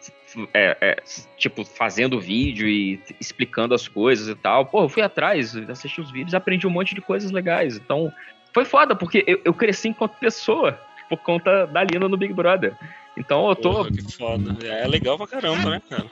é, 0.53 0.77
é, 0.81 1.03
tipo, 1.37 1.65
fazendo 1.65 2.21
vídeo 2.21 2.69
e 2.69 3.01
explicando 3.21 3.75
as 3.75 3.89
coisas 3.89 4.29
e 4.29 4.35
tal. 4.35 4.67
Pô, 4.67 4.83
eu 4.83 4.89
fui 4.89 5.03
atrás, 5.03 5.57
assisti 5.69 6.01
os 6.01 6.11
vídeos, 6.11 6.35
aprendi 6.35 6.67
um 6.67 6.71
monte 6.71 6.95
de 6.95 7.01
coisas 7.01 7.31
legais. 7.31 7.77
Então, 7.77 8.13
foi 8.53 8.65
foda, 8.65 8.95
porque 8.95 9.25
eu, 9.27 9.41
eu 9.45 9.55
cresci 9.55 9.89
enquanto 9.89 10.19
pessoa 10.19 10.79
por 11.09 11.19
conta 11.19 11.67
da 11.67 11.83
Lina 11.85 12.09
no 12.09 12.17
Big 12.17 12.33
Brother. 12.33 12.77
Então 13.17 13.49
eu 13.49 13.57
tô. 13.57 13.73
Porra, 13.73 13.91
que 13.91 14.13
foda. 14.17 14.67
É 14.67 14.87
legal 14.87 15.17
pra 15.17 15.27
caramba, 15.27 15.71
né, 15.71 15.83
cara? 15.89 16.07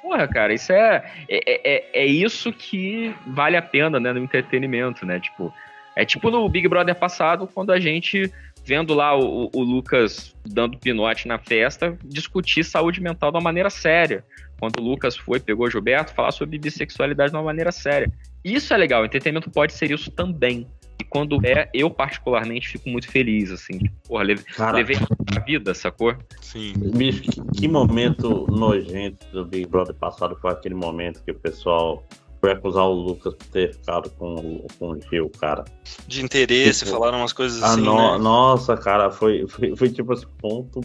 Porra, 0.00 0.26
cara, 0.26 0.54
isso 0.54 0.72
é, 0.72 1.04
é, 1.28 1.72
é, 1.74 1.90
é 2.02 2.06
isso 2.06 2.52
que 2.52 3.14
vale 3.26 3.56
a 3.56 3.62
pena, 3.62 4.00
né, 4.00 4.12
no 4.12 4.18
entretenimento, 4.18 5.04
né? 5.04 5.20
Tipo, 5.20 5.52
é 5.94 6.04
tipo 6.04 6.30
no 6.30 6.48
Big 6.48 6.66
Brother 6.66 6.94
passado, 6.94 7.46
quando 7.46 7.70
a 7.70 7.78
gente, 7.78 8.32
vendo 8.70 8.94
lá 8.94 9.18
o, 9.18 9.50
o 9.52 9.64
Lucas 9.64 10.32
dando 10.46 10.78
pinote 10.78 11.26
na 11.26 11.40
festa, 11.40 11.98
discutir 12.04 12.62
saúde 12.62 13.00
mental 13.00 13.32
de 13.32 13.36
uma 13.36 13.42
maneira 13.42 13.68
séria. 13.68 14.24
Quando 14.60 14.78
o 14.78 14.82
Lucas 14.84 15.16
foi, 15.16 15.40
pegou 15.40 15.66
o 15.66 15.70
Gilberto, 15.70 16.14
falar 16.14 16.30
sobre 16.30 16.56
bissexualidade 16.56 17.32
de 17.32 17.36
uma 17.36 17.42
maneira 17.42 17.72
séria. 17.72 18.08
Isso 18.44 18.72
é 18.72 18.76
legal, 18.76 19.02
o 19.02 19.04
entretenimento 19.04 19.50
pode 19.50 19.72
ser 19.72 19.90
isso 19.90 20.08
também. 20.12 20.68
E 21.00 21.04
quando 21.04 21.44
é, 21.44 21.68
eu 21.74 21.90
particularmente 21.90 22.68
fico 22.68 22.88
muito 22.88 23.08
feliz, 23.08 23.50
assim. 23.50 23.80
Porra, 24.06 24.22
leve, 24.22 24.44
levei 24.72 24.96
a 25.34 25.40
vida, 25.40 25.74
sacou? 25.74 26.14
Sim. 26.40 26.74
Bicho, 26.94 27.22
que, 27.22 27.42
que 27.58 27.66
momento 27.66 28.46
nojento 28.48 29.26
do 29.32 29.44
Big 29.44 29.66
Brother 29.66 29.96
passado 29.96 30.36
foi 30.40 30.52
aquele 30.52 30.76
momento 30.76 31.24
que 31.24 31.32
o 31.32 31.34
pessoal 31.34 32.06
foi 32.40 32.52
acusar 32.52 32.84
o 32.84 32.92
Lucas 32.92 33.34
por 33.34 33.46
ter 33.48 33.72
ficado 33.74 34.08
com, 34.10 34.34
o- 34.34 34.66
com 34.78 34.90
o 34.92 35.00
Gil, 35.00 35.30
cara. 35.40 35.64
De 36.06 36.24
interesse, 36.24 36.84
Tipo, 36.84 36.92
falaram 36.98 37.18
umas 37.18 37.32
coisas 37.32 37.62
Ah, 37.62 37.72
assim, 37.72 37.82
no- 37.82 38.12
né? 38.12 38.18
Nossa, 38.18 38.76
cara, 38.76 39.10
foi, 39.10 39.46
foi, 39.46 39.76
foi 39.76 39.90
tipo 39.90 40.12
esse 40.12 40.26
ponto 40.40 40.80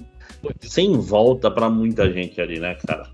sem 0.60 1.00
volta 1.00 1.50
pra 1.50 1.70
muita 1.70 2.12
gente 2.12 2.40
ali, 2.42 2.60
né, 2.60 2.76
cara? 2.86 3.10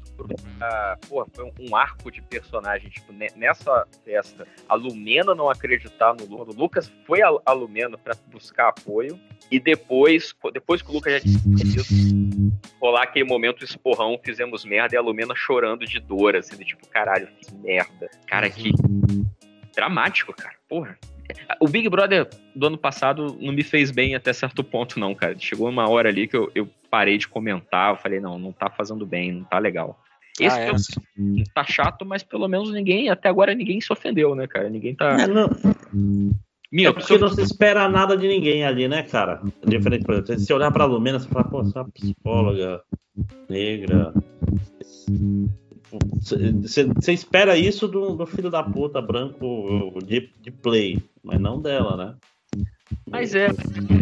Ah, 0.62 0.98
porra, 1.08 1.26
foi 1.34 1.52
um, 1.60 1.76
arco 1.76 2.12
de 2.12 2.22
personagem. 2.22 2.90
Tipo, 2.90 3.14
ne- 3.14 3.32
nessa 3.36 3.86
festa, 4.04 4.48
a 4.68 4.76
Lumena 4.76 5.34
não 5.36 5.50
acreditar 5.50 6.14
no 6.14 6.26
Lucas. 6.26 6.56
O 6.56 6.60
Lucas 6.60 6.92
foi 7.06 7.22
a, 7.22 7.52
Lumena 7.52 7.98
pra 7.98 8.16
buscar 8.32 8.70
apoio. 8.70 9.20
E 9.50 9.60
depois, 9.60 10.34
depois 10.54 10.82
que 10.82 10.90
o 10.90 10.94
Lucas 10.94 11.14
já 11.14 11.20
tinha 11.20 11.40
perdido, 11.40 12.54
rolar 12.80 13.04
aquele 13.04 13.26
momento 13.26 13.66
esporrão, 13.66 14.20
fizemos 14.24 14.64
merda, 14.64 14.96
e 14.96 14.98
a 14.98 15.02
Lumena 15.02 15.36
chorando 15.36 15.86
de 15.86 16.00
dor, 16.00 16.36
assim, 16.36 16.56
do 16.56 16.64
tipo, 16.64 16.88
caralho, 16.88 17.28
fiz 17.38 17.52
merda. 17.52 18.10
Cara, 18.28 18.50
que 18.50 18.72
dramático, 19.76 20.34
cara. 20.34 20.56
Porra. 20.68 20.98
O 21.60 21.68
Big 21.68 21.88
Brother 21.90 22.30
do 22.56 22.68
ano 22.68 22.78
passado 22.78 23.38
não 23.40 23.54
me 23.54 23.64
fez 23.64 23.92
bem 23.92 24.16
até 24.16 24.34
certo 24.34 24.64
ponto, 24.64 25.00
não, 25.00 25.16
cara. 25.16 25.38
Chegou 25.38 25.70
uma 25.70 25.90
hora 25.90 26.10
ali 26.10 26.28
que 26.28 26.36
eu, 26.36 26.52
eu 26.54 26.70
parei 26.90 27.18
de 27.18 27.28
comentar, 27.28 27.94
eu 27.94 27.98
falei, 27.98 28.20
não, 28.20 28.38
não 28.38 28.52
tá 28.52 28.70
fazendo 28.70 29.06
bem, 29.06 29.32
não 29.32 29.44
tá 29.46 29.58
legal. 29.58 29.98
Esse 30.42 30.58
Ah, 30.58 30.60
é? 30.60 30.70
eu- 30.72 31.44
tá 31.54 31.64
chato, 31.64 32.04
mas 32.04 32.24
pelo 32.24 32.48
menos 32.48 32.72
ninguém, 32.72 33.10
até 33.10 33.30
agora 33.30 33.54
ninguém 33.54 33.80
se 33.80 33.94
ofendeu, 33.94 34.34
né, 34.34 34.48
cara? 34.48 34.70
Ninguém 34.70 34.96
tá. 34.96 35.22
É, 35.22 35.28
não, 35.28 35.50
Minha, 36.72 36.90
é 36.90 36.94
porque 36.94 37.18
não 37.18 37.28
se 37.28 37.42
espera 37.42 37.88
nada 37.88 38.18
de 38.18 38.28
ninguém 38.28 38.64
ali, 38.66 38.88
né, 38.88 39.04
cara? 39.04 39.42
Diferente, 39.66 40.04
por 40.06 40.16
exemplo, 40.16 40.40
se 40.40 40.46
você 40.48 40.54
olhar 40.54 40.72
pra 40.72 40.86
Lumena, 40.86 41.20
você 41.20 41.28
fala, 41.28 41.44
pô, 41.46 41.64
você 41.64 41.78
é 41.78 41.82
uma 41.82 41.92
psicóloga 41.92 42.82
negra. 43.50 44.14
Você- 46.22 46.52
Você 46.54 46.86
você 46.86 47.14
espera 47.14 47.58
isso 47.58 47.88
do, 47.88 48.16
do 48.16 48.26
filho 48.26 48.50
da 48.50 48.64
puta 48.64 49.02
branco 49.02 49.94
de, 50.06 50.30
de 50.42 50.50
play, 50.50 51.04
mas 51.24 51.40
não 51.40 51.62
dela, 51.62 51.98
né? 51.98 52.16
Mas 53.10 53.36
é, 53.36 53.48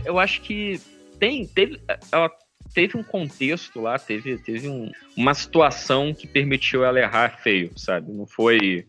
eu 0.06 0.20
acho 0.20 0.42
que 0.42 0.80
tem, 1.20 1.48
teve, 1.48 1.82
ela 2.12 2.30
teve 2.74 2.98
um 2.98 3.04
contexto 3.04 3.82
lá, 3.82 3.98
teve, 3.98 4.38
teve 4.38 4.68
um- 4.68 4.92
uma 5.16 5.34
situação 5.34 6.14
que 6.14 6.28
permitiu 6.28 6.84
ela 6.84 7.00
errar 7.00 7.40
feio, 7.42 7.72
sabe? 7.76 8.12
Não 8.12 8.26
foi. 8.28 8.86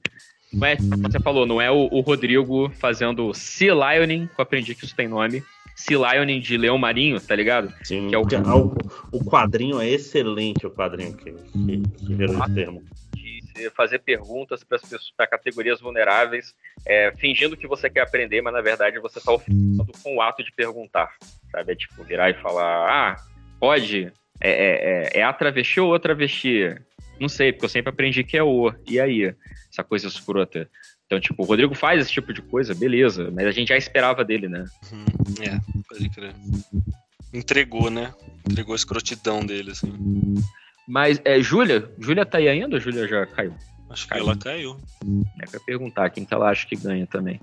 Não 0.53 0.67
é, 0.67 0.77
você 0.77 1.21
falou, 1.21 1.47
não 1.47 1.61
é 1.61 1.71
o, 1.71 1.89
o 1.93 2.01
Rodrigo 2.01 2.71
fazendo 2.81 3.33
Sea 3.33 3.73
Lioning, 3.73 4.27
que 4.27 4.41
eu 4.41 4.43
aprendi 4.43 4.75
que 4.75 4.85
isso 4.85 4.97
tem 4.97 5.07
nome. 5.09 5.43
Sea 5.77 5.97
Lioning 5.97 6.41
de 6.41 6.59
Leão 6.59 6.77
Marinho, 6.77 7.21
tá 7.21 7.35
ligado? 7.35 7.73
Sim, 7.85 8.09
que 8.09 8.15
é 8.15 8.19
o, 8.19 8.23
o, 8.23 8.77
o 9.13 9.25
quadrinho 9.25 9.81
é 9.81 9.89
excelente, 9.89 10.67
o 10.67 10.71
quadrinho 10.71 11.17
que, 11.17 11.31
que, 11.33 11.83
que 12.07 12.17
gerou 12.17 12.37
esse 12.39 12.55
termo. 12.55 12.83
fazer 13.75 14.01
perguntas 14.01 14.63
para 14.65 14.79
para 15.17 15.27
categorias 15.27 15.81
vulneráveis, 15.81 16.55
é, 16.87 17.13
fingindo 17.17 17.57
que 17.57 17.67
você 17.67 17.89
quer 17.89 18.01
aprender, 18.03 18.43
mas 18.43 18.53
na 18.53 18.61
verdade 18.61 18.99
você 18.99 19.19
está 19.19 19.33
ofendendo 19.33 19.87
com 20.03 20.17
o 20.17 20.21
ato 20.23 20.43
de 20.43 20.53
perguntar, 20.53 21.15
sabe? 21.51 21.73
É 21.73 21.77
tipo 21.77 22.03
virar 22.05 22.29
e 22.31 22.35
falar, 22.35 22.89
ah, 22.91 23.17
pode, 23.61 24.11
é, 24.41 24.51
é, 24.51 25.19
é, 25.19 25.21
é 25.21 25.23
a 25.23 25.33
travesti 25.33 25.79
ou 25.79 25.95
a 25.95 26.01
travesti? 26.01 26.75
Não 27.21 27.29
sei, 27.29 27.53
porque 27.53 27.67
eu 27.67 27.69
sempre 27.69 27.91
aprendi 27.91 28.25
que 28.25 28.37
é 28.37 28.43
o. 28.43 28.73
E 28.89 28.99
aí? 28.99 29.35
Essa 29.71 29.85
coisa 29.85 30.09
escrota. 30.09 30.69
Então, 31.07 31.21
tipo, 31.21 31.43
o 31.43 31.47
Rodrigo 31.47 31.75
faz 31.75 32.01
esse 32.01 32.13
tipo 32.13 32.33
de 32.33 32.41
coisa, 32.41 32.75
beleza, 32.75 33.31
mas 33.33 33.47
a 33.47 33.51
gente 33.51 33.69
já 33.69 33.77
esperava 33.77 34.25
dele, 34.25 34.49
né? 34.49 34.65
É, 35.41 35.59
pode 35.89 36.09
crer. 36.09 36.35
Entregou, 37.35 37.91
né? 37.91 38.15
Entregou 38.49 38.73
a 38.73 38.77
escrotidão 38.77 39.45
dele, 39.45 39.73
assim. 39.73 39.93
Mas, 40.87 41.21
é, 41.25 41.41
Júlia? 41.41 41.91
Júlia 41.99 42.25
tá 42.25 42.39
aí 42.39 42.49
ainda 42.49 42.77
ou 42.77 42.81
Júlia 42.81 43.07
já 43.07 43.27
caiu? 43.27 43.55
Acho 43.91 44.07
que 44.07 44.15
ela 44.15 44.37
caiu. 44.37 44.77
É 45.41 45.47
pra 45.47 45.61
perguntar 45.61 46.11
quem 46.11 46.25
que 46.25 46.33
ela 46.33 46.49
acha 46.49 46.67
que 46.67 46.77
ganha 46.77 47.07
também. 47.07 47.41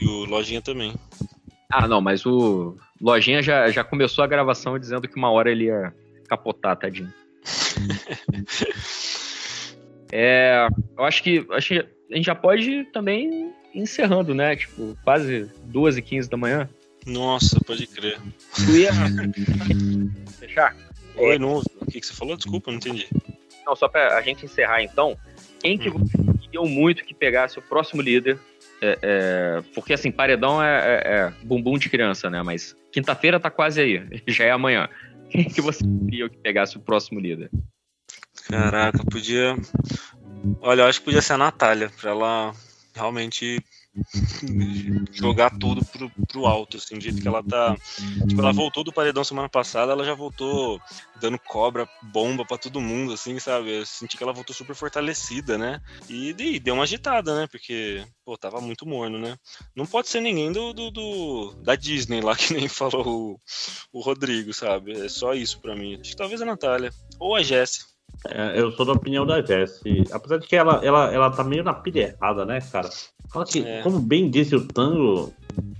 E 0.00 0.06
o 0.06 0.24
Lojinha 0.26 0.60
também. 0.60 0.94
Ah, 1.70 1.88
não, 1.88 2.00
mas 2.02 2.26
o 2.26 2.76
Lojinha 3.02 3.42
já, 3.42 3.68
já 3.68 3.82
começou 3.82 4.22
a 4.22 4.28
gravação 4.28 4.78
dizendo 4.78 5.08
que 5.08 5.16
uma 5.16 5.30
hora 5.30 5.50
ele 5.50 5.64
ia 5.64 5.92
capotar, 6.28 6.76
tadinho. 6.76 7.12
é, 10.12 10.68
eu 10.96 11.04
acho 11.04 11.22
que, 11.22 11.44
acho 11.50 11.68
que 11.68 11.86
a 12.12 12.16
gente 12.16 12.26
já 12.26 12.34
pode 12.34 12.70
ir 12.70 12.84
também 12.92 13.52
ir 13.74 13.80
encerrando, 13.80 14.34
né? 14.34 14.54
Tipo, 14.54 14.96
quase 15.02 15.50
2 15.64 15.96
e 15.96 16.02
15 16.02 16.30
da 16.30 16.36
manhã. 16.36 16.70
Nossa, 17.04 17.58
pode 17.66 17.86
crer. 17.88 18.20
Tu 18.54 18.76
ia 18.76 18.92
fechar? 20.38 20.76
Oi, 21.16 21.38
não 21.38 21.54
ouvi. 21.54 21.66
O 21.80 21.86
que, 21.86 22.00
que 22.00 22.06
você 22.06 22.14
falou? 22.14 22.36
Desculpa, 22.36 22.70
não 22.70 22.78
entendi. 22.78 23.08
Não, 23.66 23.74
só 23.74 23.88
pra 23.88 24.16
a 24.16 24.22
gente 24.22 24.44
encerrar 24.44 24.82
então. 24.82 25.18
Quem 25.58 25.76
que 25.76 25.90
você 25.90 26.18
queriam 26.40 26.66
muito 26.66 27.04
que 27.04 27.14
pegasse 27.14 27.58
o 27.58 27.62
próximo 27.62 28.00
líder? 28.00 28.38
É, 28.82 28.98
é, 29.00 29.62
porque 29.74 29.92
assim, 29.92 30.10
paredão 30.10 30.60
é, 30.60 30.76
é- 31.04 31.14
é 31.14 31.32
bumbum 31.44 31.78
de 31.78 31.88
criança, 31.88 32.28
né? 32.28 32.42
Mas 32.42 32.74
quinta-feira 32.90 33.38
tá 33.38 33.48
quase 33.48 33.80
aí, 33.80 34.04
já 34.26 34.44
é 34.44 34.50
amanhã. 34.50 34.88
Quem 35.30 35.44
que 35.44 35.60
você 35.60 35.84
queria 36.04 36.28
que 36.28 36.36
pegasse 36.38 36.76
o 36.76 36.80
próximo 36.80 37.20
líder? 37.20 37.48
Caraca, 38.50 38.98
podia. 39.04 39.56
Olha, 40.60 40.82
eu 40.82 40.86
acho 40.86 40.98
que 40.98 41.04
podia 41.04 41.22
ser 41.22 41.34
a 41.34 41.38
Natália, 41.38 41.90
pra 42.00 42.10
ela 42.10 42.52
realmente 42.94 43.62
jogar 45.12 45.50
tudo 45.58 45.84
pro, 45.84 46.10
pro 46.26 46.46
alto, 46.46 46.76
assim, 46.76 46.96
do 46.96 47.00
jeito 47.02 47.20
que 47.20 47.28
ela 47.28 47.42
tá. 47.42 47.76
Tipo, 48.28 48.40
ela 48.40 48.52
voltou 48.52 48.82
do 48.84 48.92
paredão 48.92 49.22
semana 49.24 49.48
passada, 49.48 49.92
ela 49.92 50.04
já 50.04 50.14
voltou 50.14 50.80
dando 51.20 51.38
cobra, 51.38 51.88
bomba 52.02 52.44
pra 52.44 52.58
todo 52.58 52.80
mundo, 52.80 53.12
assim, 53.12 53.38
sabe? 53.38 53.78
Eu 53.80 53.86
senti 53.86 54.16
que 54.16 54.22
ela 54.22 54.32
voltou 54.32 54.54
super 54.54 54.74
fortalecida, 54.74 55.56
né? 55.58 55.80
E, 56.08 56.30
e 56.38 56.58
deu 56.58 56.74
uma 56.74 56.82
agitada, 56.84 57.34
né? 57.38 57.46
Porque, 57.46 58.04
pô, 58.24 58.36
tava 58.36 58.60
muito 58.60 58.86
morno, 58.86 59.18
né? 59.18 59.36
Não 59.76 59.86
pode 59.86 60.08
ser 60.08 60.20
ninguém 60.20 60.52
do, 60.52 60.72
do, 60.72 60.90
do- 60.90 61.54
da 61.62 61.74
Disney 61.76 62.20
lá, 62.20 62.34
que 62.36 62.52
nem 62.54 62.68
falou 62.68 63.06
o, 63.06 63.40
o 63.92 64.00
Rodrigo, 64.00 64.52
sabe? 64.52 64.92
É 64.92 65.08
só 65.08 65.34
isso 65.34 65.60
pra 65.60 65.76
mim. 65.76 65.94
Acho 66.00 66.10
que 66.10 66.16
talvez 66.16 66.40
a 66.42 66.46
Natália. 66.46 66.92
Ou 67.18 67.36
a 67.36 67.42
Jessie. 67.42 67.91
É, 68.28 68.60
eu 68.60 68.70
sou 68.72 68.86
da 68.86 68.92
opinião 68.92 69.26
da 69.26 69.42
Jessie. 69.42 70.04
Apesar 70.12 70.38
de 70.38 70.46
que 70.46 70.54
ela, 70.54 70.80
ela, 70.84 71.12
ela 71.12 71.30
tá 71.30 71.42
meio 71.42 71.64
na 71.64 71.74
pilha 71.74 72.16
errada, 72.16 72.44
né, 72.44 72.60
cara? 72.60 72.88
Fala 73.32 73.44
que, 73.44 73.64
É. 73.64 73.82
como 73.82 73.98
bem 73.98 74.30
disse 74.30 74.54
o 74.54 74.66
Tango, 74.66 75.32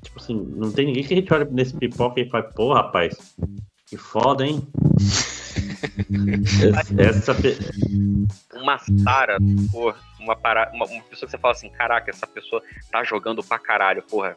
tipo 0.03 0.19
assim, 0.19 0.35
não 0.57 0.73
tem 0.73 0.87
ninguém 0.87 1.05
que 1.05 1.15
a 1.15 1.17
gente 1.17 1.33
olha 1.33 1.45
nesse 1.51 1.75
pipoca 1.75 2.21
e 2.21 2.29
faz, 2.29 2.47
pô, 2.55 2.73
rapaz, 2.73 3.37
que 3.87 3.97
foda, 3.97 4.47
hein? 4.47 4.61
Essa, 6.79 7.03
essa 7.03 7.35
pe- 7.35 7.57
Uma 8.55 8.79
Sara, 8.79 9.39
porra, 9.71 9.97
uma, 10.21 10.37
para... 10.37 10.71
uma, 10.73 10.87
uma 10.87 11.03
pessoa 11.03 11.27
que 11.27 11.31
você 11.31 11.39
fala 11.39 11.53
assim, 11.53 11.71
caraca, 11.71 12.11
essa 12.11 12.27
pessoa 12.27 12.63
tá 12.91 13.03
jogando 13.05 13.43
pra 13.43 13.59
caralho, 13.59 14.03
porra. 14.03 14.37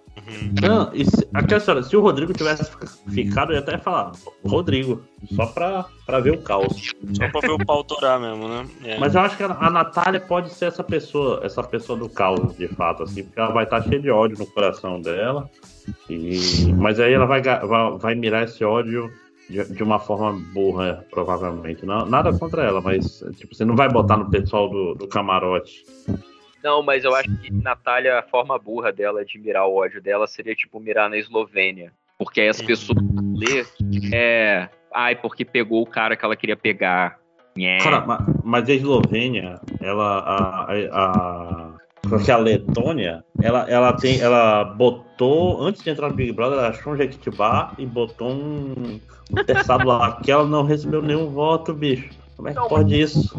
Não, 0.62 0.92
e 0.94 1.06
se, 1.06 1.28
aquela 1.34 1.60
história, 1.60 1.84
se 1.84 1.96
o 1.96 2.02
Rodrigo 2.02 2.34
tivesse 2.34 2.70
ficado, 3.14 3.52
eu 3.52 3.56
ia 3.56 3.62
até 3.62 3.78
falar, 3.78 4.12
Rodrigo, 4.44 5.04
só 5.36 5.46
pra, 5.46 5.86
pra 6.06 6.20
ver 6.20 6.32
o 6.32 6.42
caos. 6.42 6.94
Só 7.14 7.28
pra 7.30 7.42
ver 7.42 7.52
o 7.52 7.66
pau 7.66 7.84
torar 7.84 8.20
mesmo, 8.20 8.48
né? 8.48 8.68
É. 8.84 8.98
Mas 8.98 9.16
eu 9.16 9.22
acho 9.22 9.38
que 9.38 9.44
a, 9.44 9.48
a 9.52 9.70
Natália 9.70 10.20
pode 10.20 10.52
ser 10.52 10.66
essa 10.66 10.84
pessoa, 10.84 11.42
essa 11.44 11.62
pessoa 11.64 11.98
do 11.98 12.10
caos, 12.10 12.56
de 12.58 12.68
fato, 12.70 13.04
assim, 13.04 13.24
porque 13.24 13.40
ela 13.40 13.52
vai 13.52 13.66
estar 13.66 13.82
cheia 13.84 14.00
de 14.00 14.10
ódio 14.10 14.38
no 14.38 14.48
coração 14.48 15.00
dela. 15.00 15.50
E, 16.10 16.74
mas 16.74 17.00
aí 17.00 17.14
ela 17.14 17.28
vai, 17.28 17.44
vai, 17.44 17.98
vai 17.98 18.16
mirar 18.16 18.46
esse 18.46 18.64
ódio 18.64 19.12
de, 19.50 19.64
de 19.74 19.84
uma 19.84 20.00
forma 20.00 20.34
burra, 20.54 21.06
provavelmente. 21.12 21.86
Não, 21.86 22.06
nada 22.06 22.38
contra 22.38 22.64
ela, 22.64 22.82
mas 22.82 23.24
tipo, 23.38 23.54
você 23.56 23.64
não 23.66 23.76
vai 23.76 23.90
botar 23.90 24.18
no 24.18 24.30
pessoal 24.30 24.70
do, 24.70 24.96
do 24.96 25.08
camarote. 25.08 25.84
Não, 26.64 26.82
mas 26.82 27.04
eu 27.04 27.14
acho 27.14 27.30
que 27.38 27.52
Natália, 27.54 28.18
a 28.18 28.24
forma 28.24 28.58
burra 28.58 28.92
dela 28.92 29.24
de 29.24 29.38
mirar 29.38 29.68
o 29.68 29.76
ódio 29.76 30.02
dela 30.02 30.26
seria 30.26 30.56
tipo 30.56 30.80
mirar 30.80 31.10
na 31.10 31.18
Eslovênia. 31.18 31.92
Porque 32.18 32.42
aí 32.42 32.48
as 32.48 32.62
pessoas 32.62 32.98
lê 33.36 33.66
é. 34.14 34.70
Ai, 34.94 35.16
porque 35.16 35.44
pegou 35.46 35.82
o 35.84 35.86
cara 35.86 36.16
que 36.16 36.24
ela 36.26 36.36
queria 36.36 36.56
pegar. 36.56 37.20
Nhé. 37.56 37.78
Cara, 37.80 38.02
ma- 38.06 38.26
mas 38.44 38.68
a 38.70 38.74
Eslovênia, 38.74 39.60
ela. 39.82 40.20
A, 40.20 40.74
a, 40.92 41.74
porque 42.10 42.32
a 42.32 42.38
Letônia, 42.38 43.24
ela, 43.42 43.70
ela 43.70 43.94
tem. 43.94 44.20
Ela 44.20 44.64
botou. 44.64 45.62
Antes 45.62 45.84
de 45.84 45.90
entrar 45.90 46.10
no 46.10 46.16
Big 46.16 46.32
Brother, 46.32 46.58
ela 46.58 46.70
achou 46.70 46.94
um 46.94 46.98
Jequitibá 46.98 47.74
e 47.78 47.86
botou 47.86 48.30
um, 48.30 49.00
um 49.32 49.44
terçado 49.44 49.88
lá. 49.88 50.20
Que 50.22 50.32
ela 50.32 50.46
não 50.46 50.64
recebeu 50.64 51.02
nenhum 51.02 51.30
voto, 51.30 51.74
bicho. 51.74 52.10
Como 52.36 52.50
é 52.50 52.54
que 52.54 52.70
pode 52.70 53.00
isso? 53.00 53.38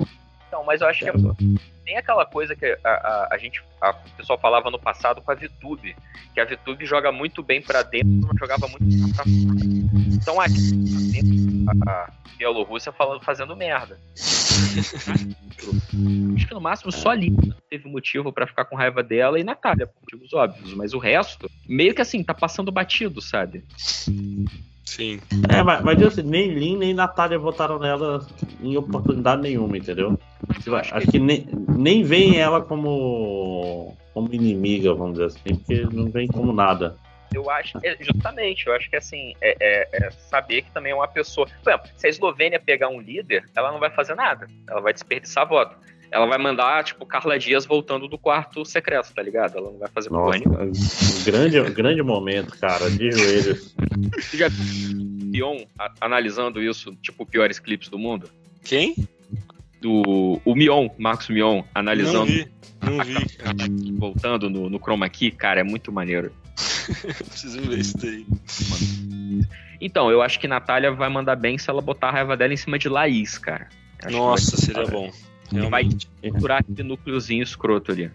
Então, 0.49 0.65
mas 0.65 0.81
eu 0.81 0.89
acho 0.89 1.05
que 1.05 1.11
tem 1.87 1.97
aquela 1.97 2.27
coisa 2.27 2.57
que 2.57 2.67
a, 2.67 2.91
a, 2.91 3.29
a 3.31 3.39
gente, 3.39 3.63
a, 3.81 3.91
o 3.91 4.11
pessoal 4.17 4.39
falava 4.39 4.71
no 4.73 4.79
passado 4.79 5.23
com 5.23 5.31
a 5.31 5.35
Vitube, 5.37 5.95
que 6.35 6.41
a 6.41 6.45
Vitube 6.45 6.85
joga 6.85 7.13
muito 7.13 7.45
bem 7.45 7.63
pra 7.63 7.83
dentro, 7.83 8.09
não 8.09 8.37
jogava 8.37 8.67
muito 8.67 8.85
bem 8.85 9.13
pra 9.13 9.25
fora. 9.25 9.61
Então 10.13 10.41
aqui, 10.41 11.15
a, 11.69 11.91
a 11.91 12.11
Bielorrússia 12.37 12.91
falando, 12.91 13.23
fazendo 13.23 13.55
merda. 13.55 13.99
Acho 16.35 16.47
que 16.49 16.55
no 16.55 16.61
máximo 16.61 16.91
só 16.91 17.11
ali 17.11 17.33
teve 17.71 17.89
motivo 17.89 18.33
pra 18.33 18.49
ficar 18.49 18.65
com 18.65 18.75
raiva 18.75 19.03
dela 19.03 19.39
e 19.39 19.45
Natália, 19.45 19.87
por 19.87 20.01
motivos 20.01 20.33
óbvios, 20.33 20.75
mas 20.75 20.93
o 20.93 20.99
resto, 20.99 21.49
meio 21.69 21.95
que 21.95 22.03
assim, 22.03 22.25
tá 22.25 22.35
passando 22.35 22.73
batido, 22.73 23.21
sabe? 23.21 23.65
Sim. 24.87 25.21
É, 25.49 25.63
mas, 25.63 25.83
mas 25.83 26.03
assim, 26.03 26.23
nem 26.23 26.49
Lin 26.53 26.79
nem 26.79 26.95
Natália 26.95 27.39
votaram 27.39 27.79
nela 27.79 28.27
em 28.61 28.77
oportunidade 28.77 29.43
nenhuma, 29.43 29.77
entendeu? 29.77 30.19
Acho 30.93 31.11
que 31.11 31.19
nem, 31.19 31.47
nem 31.69 32.03
veem 32.03 32.39
ela 32.39 32.63
como, 32.63 33.97
como 34.15 34.33
inimiga, 34.33 34.95
vamos 34.95 35.15
dizer 35.19 35.27
assim, 35.27 35.57
porque 35.57 35.83
não 35.93 36.11
vem 36.11 36.29
como 36.29 36.53
nada. 36.53 36.97
Eu 37.35 37.51
acho, 37.51 37.77
é, 37.83 37.97
justamente, 38.01 38.67
eu 38.67 38.73
acho 38.73 38.89
que 38.89 38.97
assim, 38.97 39.35
é, 39.43 39.57
é- 39.61 40.07
é 40.07 40.11
saber 40.13 40.63
que 40.63 40.71
também 40.71 40.93
é 40.93 40.95
uma 40.95 41.09
pessoa. 41.09 41.47
Por 41.63 41.71
exemplo, 41.71 41.91
se 41.97 42.07
a 42.07 42.11
Eslovênia 42.11 42.59
pegar 42.59 42.89
um 42.89 43.01
líder, 43.01 43.45
ela 43.55 43.73
não 43.73 43.81
vai 43.81 43.91
fazer 43.91 44.15
nada. 44.15 44.47
Ela 44.71 44.81
vai 44.81 44.93
desperdiçar 44.95 45.47
voto. 45.47 45.77
Ela 46.17 46.25
vai 46.25 46.39
mandar, 46.39 46.83
tipo, 46.83 47.05
Carla 47.05 47.39
Dias 47.39 47.67
voltando 47.67 48.09
do 48.09 48.17
quarto 48.17 48.65
secreto, 48.65 49.13
tá 49.13 49.23
ligado? 49.23 49.59
Ela 49.59 49.71
não 49.71 49.79
vai 49.79 49.89
fazer 49.91 50.09
Nossa, 50.11 50.39
um 50.49 51.25
grande, 51.25 51.61
grande 51.73 52.03
momento, 52.03 52.59
cara, 52.59 52.91
de 52.91 53.13
joelhos. 53.13 53.77
Você 54.19 54.39
já 54.39 54.49
viu 54.49 55.31
Pion 55.31 55.67
analisando 56.01 56.63
isso, 56.63 56.97
tipo, 57.03 57.27
piores 57.27 57.59
clipes 57.59 57.91
do 57.91 57.99
mundo? 57.99 58.31
Quem? 58.65 58.97
Do, 59.79 60.41
o 60.43 60.55
Mion, 60.55 60.89
Marcos 60.97 61.29
Mion, 61.29 61.63
analisando. 61.75 62.21
Não 62.21 62.25
vi, 62.25 62.49
não 62.81 63.05
vi. 63.05 63.93
Voltando 64.01 64.49
no, 64.49 64.71
no 64.71 64.79
Chroma 64.79 65.11
Key, 65.11 65.31
cara, 65.31 65.61
é 65.61 65.65
muito 65.65 65.93
maneiro. 65.93 66.33
Preciso 67.29 67.61
ver 67.61 67.79
isso 67.79 67.99
daí. 67.99 68.25
Então, 69.83 70.11
eu 70.11 70.23
acho 70.23 70.41
que 70.41 70.49
Natália 70.49 70.91
vai 70.93 71.11
mandar 71.11 71.37
bem 71.37 71.59
se 71.59 71.69
ela 71.69 71.83
botar 71.83 72.09
a 72.09 72.13
raiva 72.13 72.39
dela 72.39 72.55
em 72.55 72.57
cima 72.57 72.79
de 72.79 72.89
Laís, 72.89 73.37
cara. 73.37 73.69
Acho 74.03 74.17
Nossa, 74.17 74.57
seria 74.57 74.87
bom. 74.87 75.11
E 75.53 75.61
vai 75.71 75.89
curar 76.39 76.61
aquele 76.61 76.83
núcleozinho 76.83 77.43
escroto 77.43 77.93
ali. 77.93 78.11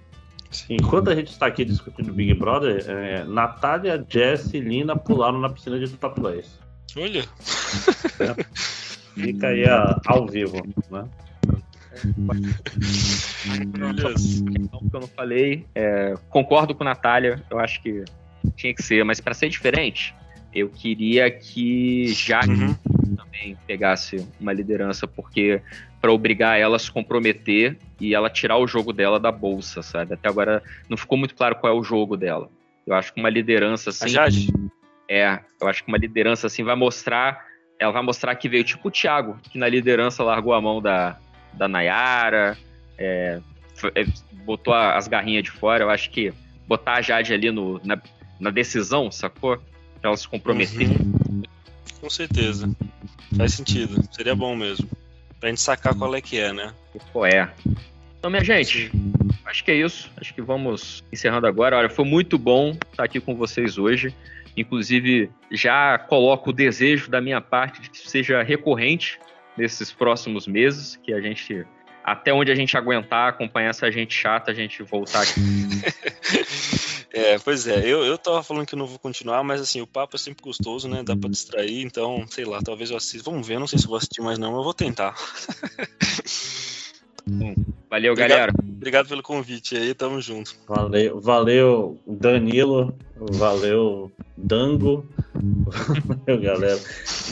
Enquanto 0.69 1.09
a 1.09 1.15
gente 1.15 1.31
está 1.31 1.45
aqui 1.45 1.63
discutindo 1.63 2.11
Big 2.13 2.33
Brother, 2.33 2.83
é, 2.87 3.23
Natália, 3.23 4.05
Jess 4.09 4.53
e 4.53 4.59
Lina 4.59 4.95
pularam 4.97 5.39
na 5.39 5.49
piscina 5.49 5.79
de 5.79 5.87
topless. 5.89 6.59
Olha. 6.97 7.23
Fica 9.15 9.47
aí 9.47 9.65
a- 9.65 9.99
ao 10.05 10.27
vivo, 10.27 10.61
né? 10.89 11.05
Então, 13.45 14.79
que 14.89 14.95
eu 14.95 14.99
não 15.01 15.07
falei, 15.07 15.65
é, 15.75 16.15
concordo 16.29 16.73
com 16.75 16.83
Natália, 16.83 17.41
eu 17.49 17.59
acho 17.59 17.81
que 17.81 18.03
tinha 18.55 18.73
que 18.73 18.81
ser, 18.83 19.03
mas 19.03 19.19
para 19.19 19.33
ser 19.33 19.49
diferente, 19.49 20.15
eu 20.53 20.69
queria 20.69 21.29
que 21.29 22.07
Jaque 22.13 22.47
também 23.15 23.57
pegasse 23.67 24.25
uma 24.39 24.53
liderança, 24.53 25.07
porque 25.07 25.61
para 26.01 26.11
obrigar 26.11 26.59
ela 26.59 26.75
a 26.75 26.79
se 26.79 26.91
comprometer 26.91 27.77
e 27.99 28.15
ela 28.15 28.29
tirar 28.29 28.57
o 28.57 28.65
jogo 28.65 28.91
dela 28.91 29.19
da 29.19 29.31
bolsa, 29.31 29.83
sabe? 29.83 30.15
Até 30.15 30.27
agora 30.27 30.63
não 30.89 30.97
ficou 30.97 31.17
muito 31.17 31.35
claro 31.35 31.55
qual 31.55 31.71
é 31.71 31.79
o 31.79 31.83
jogo 31.83 32.17
dela. 32.17 32.49
Eu 32.87 32.95
acho 32.95 33.13
que 33.13 33.19
uma 33.19 33.29
liderança 33.29 33.91
assim. 33.91 34.09
Jade? 34.09 34.47
É, 35.07 35.39
eu 35.61 35.67
acho 35.67 35.83
que 35.83 35.89
uma 35.89 35.99
liderança 35.99 36.47
assim 36.47 36.63
vai 36.63 36.75
mostrar. 36.75 37.45
Ela 37.77 37.91
vai 37.91 38.01
mostrar 38.01 38.35
que 38.35 38.49
veio 38.49 38.63
tipo 38.63 38.87
o 38.87 38.91
Thiago, 38.91 39.37
que 39.43 39.57
na 39.57 39.69
liderança 39.69 40.23
largou 40.23 40.53
a 40.53 40.61
mão 40.61 40.81
da, 40.81 41.17
da 41.53 41.67
Nayara, 41.67 42.57
é, 42.97 43.39
é, 43.95 44.05
botou 44.43 44.73
as 44.73 45.07
garrinhas 45.07 45.43
de 45.43 45.51
fora. 45.51 45.83
Eu 45.83 45.89
acho 45.89 46.09
que 46.09 46.33
botar 46.67 46.93
a 46.93 47.01
Jade 47.01 47.33
ali 47.33 47.51
no, 47.51 47.79
na, 47.83 48.01
na 48.39 48.49
decisão, 48.49 49.11
sacou? 49.11 49.57
Pra 49.99 50.09
ela 50.09 50.17
se 50.17 50.27
comprometer. 50.27 50.89
Com 51.99 52.09
certeza. 52.09 52.75
Faz 53.37 53.53
sentido. 53.53 54.03
Seria 54.11 54.35
bom 54.35 54.55
mesmo. 54.55 54.89
Pra 55.41 55.49
gente 55.49 55.59
sacar 55.59 55.95
qual 55.95 56.13
é 56.13 56.21
que 56.21 56.37
é, 56.37 56.53
né? 56.53 56.71
Pô, 57.11 57.25
é. 57.25 57.51
Então, 58.19 58.29
minha 58.29 58.43
gente, 58.43 58.91
acho 59.43 59.63
que 59.63 59.71
é 59.71 59.75
isso. 59.75 60.11
Acho 60.15 60.35
que 60.35 60.41
vamos 60.41 61.03
encerrando 61.11 61.47
agora. 61.47 61.75
Olha, 61.77 61.89
foi 61.89 62.05
muito 62.05 62.37
bom 62.37 62.77
estar 62.91 63.03
aqui 63.03 63.19
com 63.19 63.35
vocês 63.35 63.79
hoje. 63.79 64.15
Inclusive, 64.55 65.31
já 65.51 65.97
coloco 65.97 66.51
o 66.51 66.53
desejo 66.53 67.09
da 67.09 67.19
minha 67.19 67.41
parte 67.41 67.81
de 67.81 67.89
que 67.89 67.97
seja 68.07 68.43
recorrente 68.43 69.19
nesses 69.57 69.91
próximos 69.91 70.45
meses, 70.45 70.95
que 70.97 71.11
a 71.11 71.19
gente, 71.19 71.65
até 72.03 72.33
onde 72.33 72.51
a 72.51 72.55
gente 72.55 72.75
aguentar, 72.77 73.29
acompanhar 73.29 73.69
essa 73.69 73.91
gente 73.91 74.13
chata, 74.13 74.51
a 74.51 74.53
gente 74.53 74.83
voltar 74.83 75.21
aqui. 75.21 75.41
É, 77.13 77.37
pois 77.39 77.67
é, 77.67 77.79
eu, 77.85 78.05
eu 78.05 78.17
tava 78.17 78.41
falando 78.41 78.65
que 78.65 78.73
eu 78.73 78.79
não 78.79 78.87
vou 78.87 78.97
continuar, 78.97 79.43
mas 79.43 79.59
assim, 79.59 79.81
o 79.81 79.85
papo 79.85 80.15
é 80.15 80.19
sempre 80.19 80.41
gostoso, 80.41 80.87
né? 80.87 81.03
Dá 81.03 81.13
pra 81.13 81.29
distrair, 81.29 81.81
então, 81.81 82.25
sei 82.29 82.45
lá, 82.45 82.61
talvez 82.61 82.89
eu 82.89 82.95
assista. 82.95 83.29
Vamos 83.29 83.45
ver, 83.45 83.59
não 83.59 83.67
sei 83.67 83.77
se 83.77 83.83
eu 83.83 83.89
vou 83.89 83.97
assistir 83.97 84.21
mais 84.21 84.39
não, 84.39 84.51
mas 84.51 84.59
eu 84.59 84.63
vou 84.63 84.73
tentar. 84.73 85.13
Valeu, 87.89 88.13
Obrigado- 88.13 88.29
galera. 88.29 88.53
Obrigado 88.63 89.09
pelo 89.09 89.21
convite 89.21 89.75
aí, 89.75 89.93
tamo 89.93 90.21
junto. 90.21 90.55
Valeu, 90.65 91.19
valeu 91.19 91.99
Danilo, 92.07 92.97
valeu 93.17 94.09
Dango, 94.37 95.05
valeu 95.35 96.41
galera. 96.41 96.79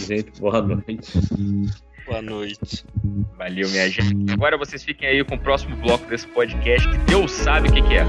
Gente, 0.06 0.42
boa 0.42 0.62
noite. 0.62 1.10
Boa 2.10 2.24
noite. 2.24 2.84
Valeu, 3.38 3.70
minha 3.70 3.88
gente. 3.88 4.34
Agora 4.34 4.58
vocês 4.58 4.84
fiquem 4.84 5.08
aí 5.08 5.24
com 5.24 5.36
o 5.36 5.40
próximo 5.40 5.76
bloco 5.76 6.08
desse 6.08 6.26
podcast, 6.26 6.90
que 6.90 6.98
Deus 7.06 7.32
sabe 7.32 7.70
o 7.70 7.74
que, 7.74 7.84
que 7.84 7.94
é. 7.94 8.04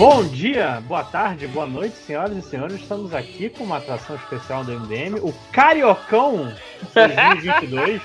Bom 0.00 0.24
dia, 0.24 0.82
boa 0.88 1.04
tarde, 1.04 1.46
boa 1.46 1.66
noite, 1.66 1.94
senhoras 1.94 2.34
e 2.34 2.40
senhores. 2.40 2.80
Estamos 2.80 3.12
aqui 3.12 3.50
com 3.50 3.64
uma 3.64 3.76
atração 3.76 4.16
especial 4.16 4.64
do 4.64 4.72
MDM, 4.72 5.16
o 5.20 5.30
Cariocão 5.52 6.50
2022. 6.94 8.00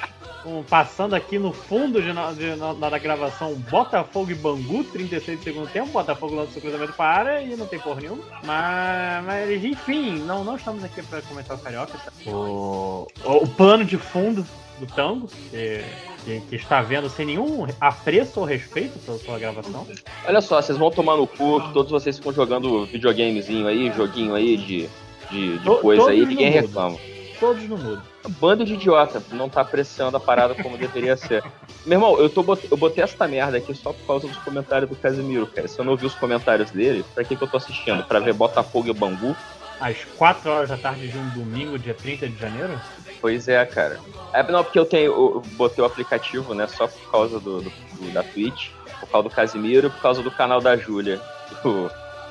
um, 0.46 0.62
passando 0.62 1.16
aqui 1.16 1.40
no 1.40 1.54
fundo 1.54 2.02
de, 2.02 2.10
de- 2.12 2.80
da 2.80 2.98
gravação 3.00 3.56
Botafogo 3.56 4.30
e 4.30 4.36
Bangu, 4.36 4.84
36 4.84 5.38
de 5.40 5.44
segundo 5.46 5.70
tempo. 5.70 5.88
Botafogo 5.88 6.36
lança 6.36 6.60
o 6.60 6.62
cruzamento 6.62 6.92
para 6.92 7.06
a 7.06 7.18
área 7.18 7.42
e 7.42 7.56
não 7.56 7.66
tem 7.66 7.80
porra 7.80 8.02
nenhuma. 8.02 8.24
Mas, 8.44 9.26
mas, 9.26 9.64
enfim, 9.64 10.20
não, 10.20 10.44
não 10.44 10.58
estamos 10.58 10.84
aqui 10.84 11.02
para 11.02 11.22
comentar 11.22 11.56
o 11.56 11.60
Carioca. 11.62 11.98
tá? 11.98 12.12
O, 12.30 13.08
o, 13.24 13.32
o 13.38 13.48
plano 13.48 13.86
de 13.86 13.98
fundo 13.98 14.46
do 14.82 14.86
tango, 14.86 15.30
que, 15.50 15.82
que, 16.26 16.42
que 16.42 16.56
está 16.56 16.82
vendo 16.82 17.10
sem 17.10 17.26
nenhum 17.28 17.66
apreço 17.80 18.40
ou 18.40 18.46
respeito 18.46 18.98
pela 19.00 19.18
sua 19.18 19.38
gravação. 19.40 19.88
Olha 20.28 20.42
só, 20.42 20.62
vocês 20.62 20.78
vão 20.78 20.90
tomar 20.92 21.16
no 21.16 21.28
cu, 21.28 21.62
que 21.62 21.72
todos 21.74 21.92
vocês 21.92 22.18
ficam 22.18 22.34
jogando 22.34 22.86
videogamezinho 22.88 23.68
aí, 23.68 23.92
joguinho 23.96 24.34
aí 24.34 24.58
de, 24.58 24.90
de, 25.32 25.58
de 25.60 25.64
To- 25.64 25.78
coisa 25.78 26.10
aí, 26.10 26.26
ninguém 26.26 26.50
reclama. 26.50 26.98
Todos 27.40 27.64
no 27.64 27.78
mudo. 27.78 28.02
Bando 28.40 28.66
de 28.66 28.74
idiota, 28.74 29.22
não 29.32 29.48
tá 29.50 29.62
apreciando 29.62 30.18
a 30.18 30.20
parada 30.20 30.56
como 30.56 30.78
deveria 30.78 31.16
ser. 31.16 31.44
Meu 31.86 31.98
irmão, 31.98 32.18
eu, 32.20 32.30
tô, 32.30 32.42
eu 32.72 32.78
botei 32.78 33.04
essa 33.04 33.28
merda 33.28 33.58
aqui 33.58 33.76
só 33.76 33.94
por 33.94 34.06
causa 34.08 34.28
dos 34.28 34.38
comentários 34.38 34.90
do 34.90 34.96
Casimiro, 34.96 35.46
cara. 35.46 35.68
Se 35.68 35.78
eu 35.78 35.86
não 35.86 35.92
ouvir 35.92 36.08
os 36.08 36.16
comentários 36.16 36.72
dele, 36.72 37.06
pra 37.14 37.24
que, 37.24 37.36
que 37.36 37.44
eu 37.44 37.48
tô 37.48 37.58
assistindo? 37.58 38.04
Pra 38.06 38.20
ver 38.20 38.34
Botafogo 38.34 38.90
e 38.90 38.94
Bangu? 38.94 39.36
Às 39.80 39.98
4 40.18 40.50
horas 40.50 40.70
da 40.70 40.78
tarde 40.78 41.10
de 41.10 41.18
um 41.18 41.30
domingo, 41.32 41.78
dia 41.78 41.94
30 41.94 42.30
de 42.30 42.38
janeiro? 42.40 42.80
Pois 43.22 43.48
é, 43.48 43.66
cara. 43.66 44.02
É, 44.34 44.44
não, 44.52 44.64
porque 44.64 44.78
eu 44.80 44.86
tenho. 44.86 45.06
Eu 45.14 45.42
botei 45.42 45.82
o 45.84 45.88
aplicativo, 45.88 46.54
né? 46.54 46.68
Só 46.68 46.88
por 46.88 47.10
causa 47.12 47.40
do, 47.40 47.62
do- 47.62 47.74
do- 47.94 48.12
da 48.12 48.24
Twitch, 48.24 48.72
por 49.00 49.10
causa 49.10 49.30
do 49.30 49.34
Casimiro 49.34 49.90
por 49.92 50.02
causa 50.02 50.22
do 50.22 50.32
canal 50.32 50.60
da 50.62 50.76
Júlia, 50.78 51.22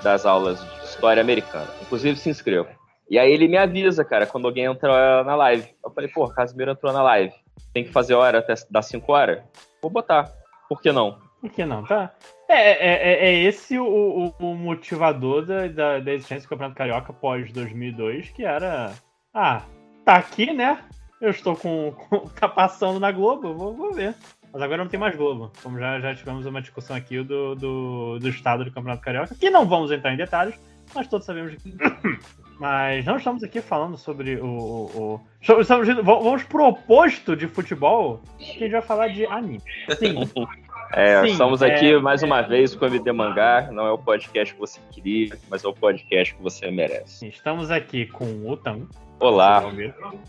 das 0.02 0.26
aulas 0.26 0.60
de 0.60 0.76
história 0.84 1.20
americana. 1.22 1.72
Inclusive, 1.80 2.16
se 2.16 2.28
inscreva. 2.28 2.68
E 3.08 3.18
aí 3.18 3.32
ele 3.32 3.48
me 3.48 3.56
avisa, 3.56 4.04
cara, 4.04 4.26
quando 4.26 4.46
alguém 4.46 4.64
entra 4.64 5.22
na 5.24 5.34
live. 5.36 5.68
Eu 5.84 5.90
falei, 5.90 6.10
pô, 6.10 6.28
Casimiro 6.28 6.70
entrou 6.72 6.92
na 6.92 7.02
live. 7.02 7.32
Tem 7.72 7.84
que 7.84 7.90
fazer 7.90 8.14
hora 8.14 8.38
até 8.38 8.54
das 8.70 8.86
5 8.86 9.12
horas? 9.12 9.42
Vou 9.82 9.90
botar. 9.90 10.30
Por 10.68 10.80
que 10.80 10.90
não? 10.92 11.18
Por 11.40 11.50
que 11.50 11.64
não, 11.64 11.84
tá? 11.84 12.14
É, 12.48 12.54
é, 12.70 12.92
é- 13.12 13.26
é 13.26 13.34
esse 13.44 13.78
o, 13.78 14.32
o- 14.38 14.54
motivador 14.54 15.44
da, 15.44 15.66
da, 15.68 15.98
da 16.00 16.12
existência 16.12 16.46
do 16.46 16.50
Campeonato 16.50 16.76
Carioca 16.76 17.12
pós 17.12 17.50
2002, 17.52 18.30
que 18.30 18.44
era. 18.44 18.92
Ah, 19.32 19.62
tá 20.05 20.16
aqui, 20.16 20.52
né? 20.52 20.78
Eu 21.20 21.31
estou 21.31 21.57
com. 21.57 21.92
com- 21.92 22.28
tá 22.28 22.49
passando 22.49 23.00
na 23.00 23.10
Globo, 23.10 23.55
vou, 23.55 23.74
vou 23.74 23.92
ver. 23.92 24.15
Mas 24.52 24.62
agora 24.62 24.83
não 24.83 24.89
tem 24.91 25.00
mais 25.00 25.16
Globo. 25.16 25.50
Como 25.62 25.78
já, 25.78 25.99
já 26.00 26.15
tivemos 26.15 26.47
uma 26.47 26.60
discussão 26.60 26.94
aqui 26.94 27.23
do, 27.23 27.55
do, 27.57 28.18
do 28.20 28.28
estado 28.28 28.65
do 28.65 28.70
Campeonato 28.70 29.02
Carioca, 29.02 29.34
que 29.34 29.50
não 29.50 29.66
vamos 29.66 29.91
entrar 29.91 30.12
em 30.12 30.16
detalhes, 30.16 30.55
mas 30.94 31.08
todos 31.08 31.26
sabemos 31.26 31.55
que. 31.57 31.74
Mas 32.57 33.05
não 33.05 33.16
estamos 33.16 33.42
aqui 33.42 33.60
falando 33.60 33.99
sobre 33.99 34.36
o. 34.36 34.47
o, 34.47 35.20
o- 35.49 35.60
estamos 35.60 35.89
vamos 36.05 36.44
pro 36.44 36.66
oposto 36.68 37.34
de 37.34 37.49
futebol, 37.49 38.20
que 38.39 38.58
a 38.58 38.58
gente 38.60 38.70
vai 38.70 38.81
falar 38.83 39.08
de 39.08 39.26
anime. 39.26 39.60
Sim. 39.99 40.15
É, 40.97 41.23
Sim, 41.23 41.33
estamos 41.33 41.60
é- 41.60 41.74
aqui 41.74 41.99
mais 41.99 42.23
uma 42.23 42.41
vez 42.42 42.73
com 42.76 42.84
o 42.84 42.89
MD 42.89 43.10
Mangá. 43.10 43.68
Não 43.73 43.84
é 43.84 43.91
o 43.91 43.99
podcast 43.99 44.55
que 44.55 44.60
você 44.60 44.78
queria, 44.92 45.36
mas 45.50 45.65
é 45.65 45.66
o 45.66 45.73
podcast 45.73 46.33
que 46.36 46.41
você 46.41 46.70
merece. 46.70 47.26
Estamos 47.26 47.68
aqui 47.68 48.07
com 48.07 48.24
o 48.49 48.57
Tango. 48.57 48.86
Olá, 49.20 49.62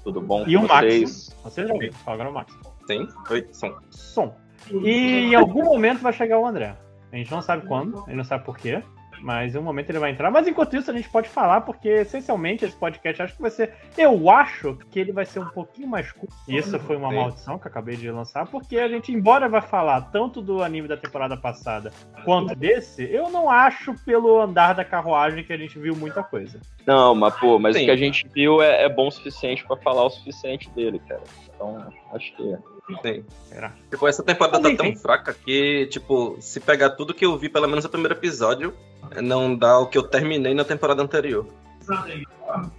tudo 0.03 0.21
bom 0.21 0.45
E 0.47 0.55
o 0.55 0.61
com 0.61 0.67
Max. 0.67 0.85
vocês? 0.87 1.37
Vocês 1.43 1.67
já 1.67 1.73
ouviram. 1.73 1.93
Fala 1.93 2.15
agora 2.15 2.29
o 2.29 2.33
Max. 2.33 2.57
Sim? 2.87 3.07
Oi, 3.29 3.47
som. 3.51 3.75
Som. 3.89 4.35
E 4.71 4.89
em 5.31 5.35
algum 5.35 5.63
momento 5.63 6.01
vai 6.01 6.13
chegar 6.13 6.39
o 6.39 6.45
André. 6.45 6.75
A 7.11 7.15
gente 7.15 7.31
não 7.31 7.41
sabe 7.41 7.67
quando, 7.67 7.97
a 7.99 8.05
gente 8.07 8.15
não 8.15 8.23
sabe 8.23 8.45
por 8.45 8.57
quê. 8.57 8.81
Mas 9.21 9.55
em 9.55 9.57
um 9.57 9.61
momento 9.61 9.89
ele 9.89 9.99
vai 9.99 10.11
entrar. 10.11 10.31
Mas 10.31 10.47
enquanto 10.47 10.75
isso, 10.75 10.89
a 10.91 10.93
gente 10.93 11.09
pode 11.09 11.29
falar, 11.29 11.61
porque 11.61 11.87
essencialmente 11.87 12.65
esse 12.65 12.75
podcast 12.75 13.21
acho 13.21 13.35
que 13.35 13.41
vai 13.41 13.51
ser. 13.51 13.73
Eu 13.97 14.29
acho 14.29 14.77
que 14.89 14.99
ele 14.99 15.11
vai 15.11 15.25
ser 15.25 15.39
um 15.39 15.49
pouquinho 15.49 15.87
mais 15.87 16.11
curto. 16.11 16.35
E 16.47 16.57
Isso 16.57 16.77
foi 16.79 16.95
uma 16.95 17.11
maldição 17.11 17.57
que 17.57 17.67
eu 17.67 17.71
acabei 17.71 17.95
de 17.95 18.09
lançar, 18.09 18.45
porque 18.47 18.77
a 18.77 18.87
gente, 18.87 19.11
embora 19.11 19.47
vai 19.47 19.61
falar 19.61 20.01
tanto 20.11 20.41
do 20.41 20.63
anime 20.63 20.87
da 20.87 20.97
temporada 20.97 21.37
passada 21.37 21.91
quanto 22.23 22.55
desse, 22.55 23.03
eu 23.03 23.29
não 23.29 23.49
acho 23.49 23.93
pelo 24.05 24.41
andar 24.41 24.73
da 24.73 24.85
carruagem 24.85 25.43
que 25.43 25.53
a 25.53 25.57
gente 25.57 25.77
viu 25.77 25.95
muita 25.95 26.23
coisa. 26.23 26.59
Não, 26.85 27.15
mas 27.15 27.35
pô, 27.35 27.57
mas 27.57 27.75
Sim. 27.75 27.83
o 27.83 27.85
que 27.85 27.91
a 27.91 27.97
gente 27.97 28.27
viu 28.33 28.61
é, 28.61 28.83
é 28.83 28.89
bom 28.89 29.07
o 29.07 29.11
suficiente 29.11 29.65
pra 29.65 29.75
falar 29.77 30.03
o 30.03 30.09
suficiente 30.09 30.69
dele, 30.71 30.99
cara. 31.07 31.23
Então, 31.55 31.87
acho 32.13 32.35
que. 32.35 32.57
Sim. 33.01 33.25
Será? 33.45 33.73
Tipo, 33.89 34.07
essa 34.07 34.21
temporada 34.21 34.61
tá 34.61 34.75
tão 34.75 34.95
fraca 34.95 35.33
que, 35.33 35.87
tipo, 35.87 36.37
se 36.39 36.59
pegar 36.59 36.91
tudo 36.91 37.13
que 37.13 37.25
eu 37.25 37.35
vi, 37.37 37.49
pelo 37.49 37.67
menos 37.67 37.83
no 37.83 37.89
primeiro 37.89 38.13
episódio, 38.13 38.75
não 39.21 39.55
dá 39.55 39.79
o 39.79 39.87
que 39.87 39.97
eu 39.97 40.03
terminei 40.03 40.53
na 40.53 40.63
temporada 40.63 41.01
anterior. 41.01 41.47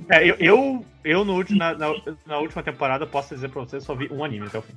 É, 0.08 0.28
eu, 0.28 0.36
eu, 0.38 0.84
eu 1.04 1.24
no 1.24 1.34
último, 1.34 1.58
na, 1.58 1.74
na, 1.74 1.92
na 2.26 2.38
última 2.38 2.62
temporada, 2.62 3.06
posso 3.06 3.34
dizer 3.34 3.48
pra 3.50 3.62
você, 3.62 3.80
só 3.80 3.94
vi 3.94 4.08
um 4.10 4.24
anime 4.24 4.46
até 4.46 4.58
o 4.58 4.62
fim. 4.62 4.74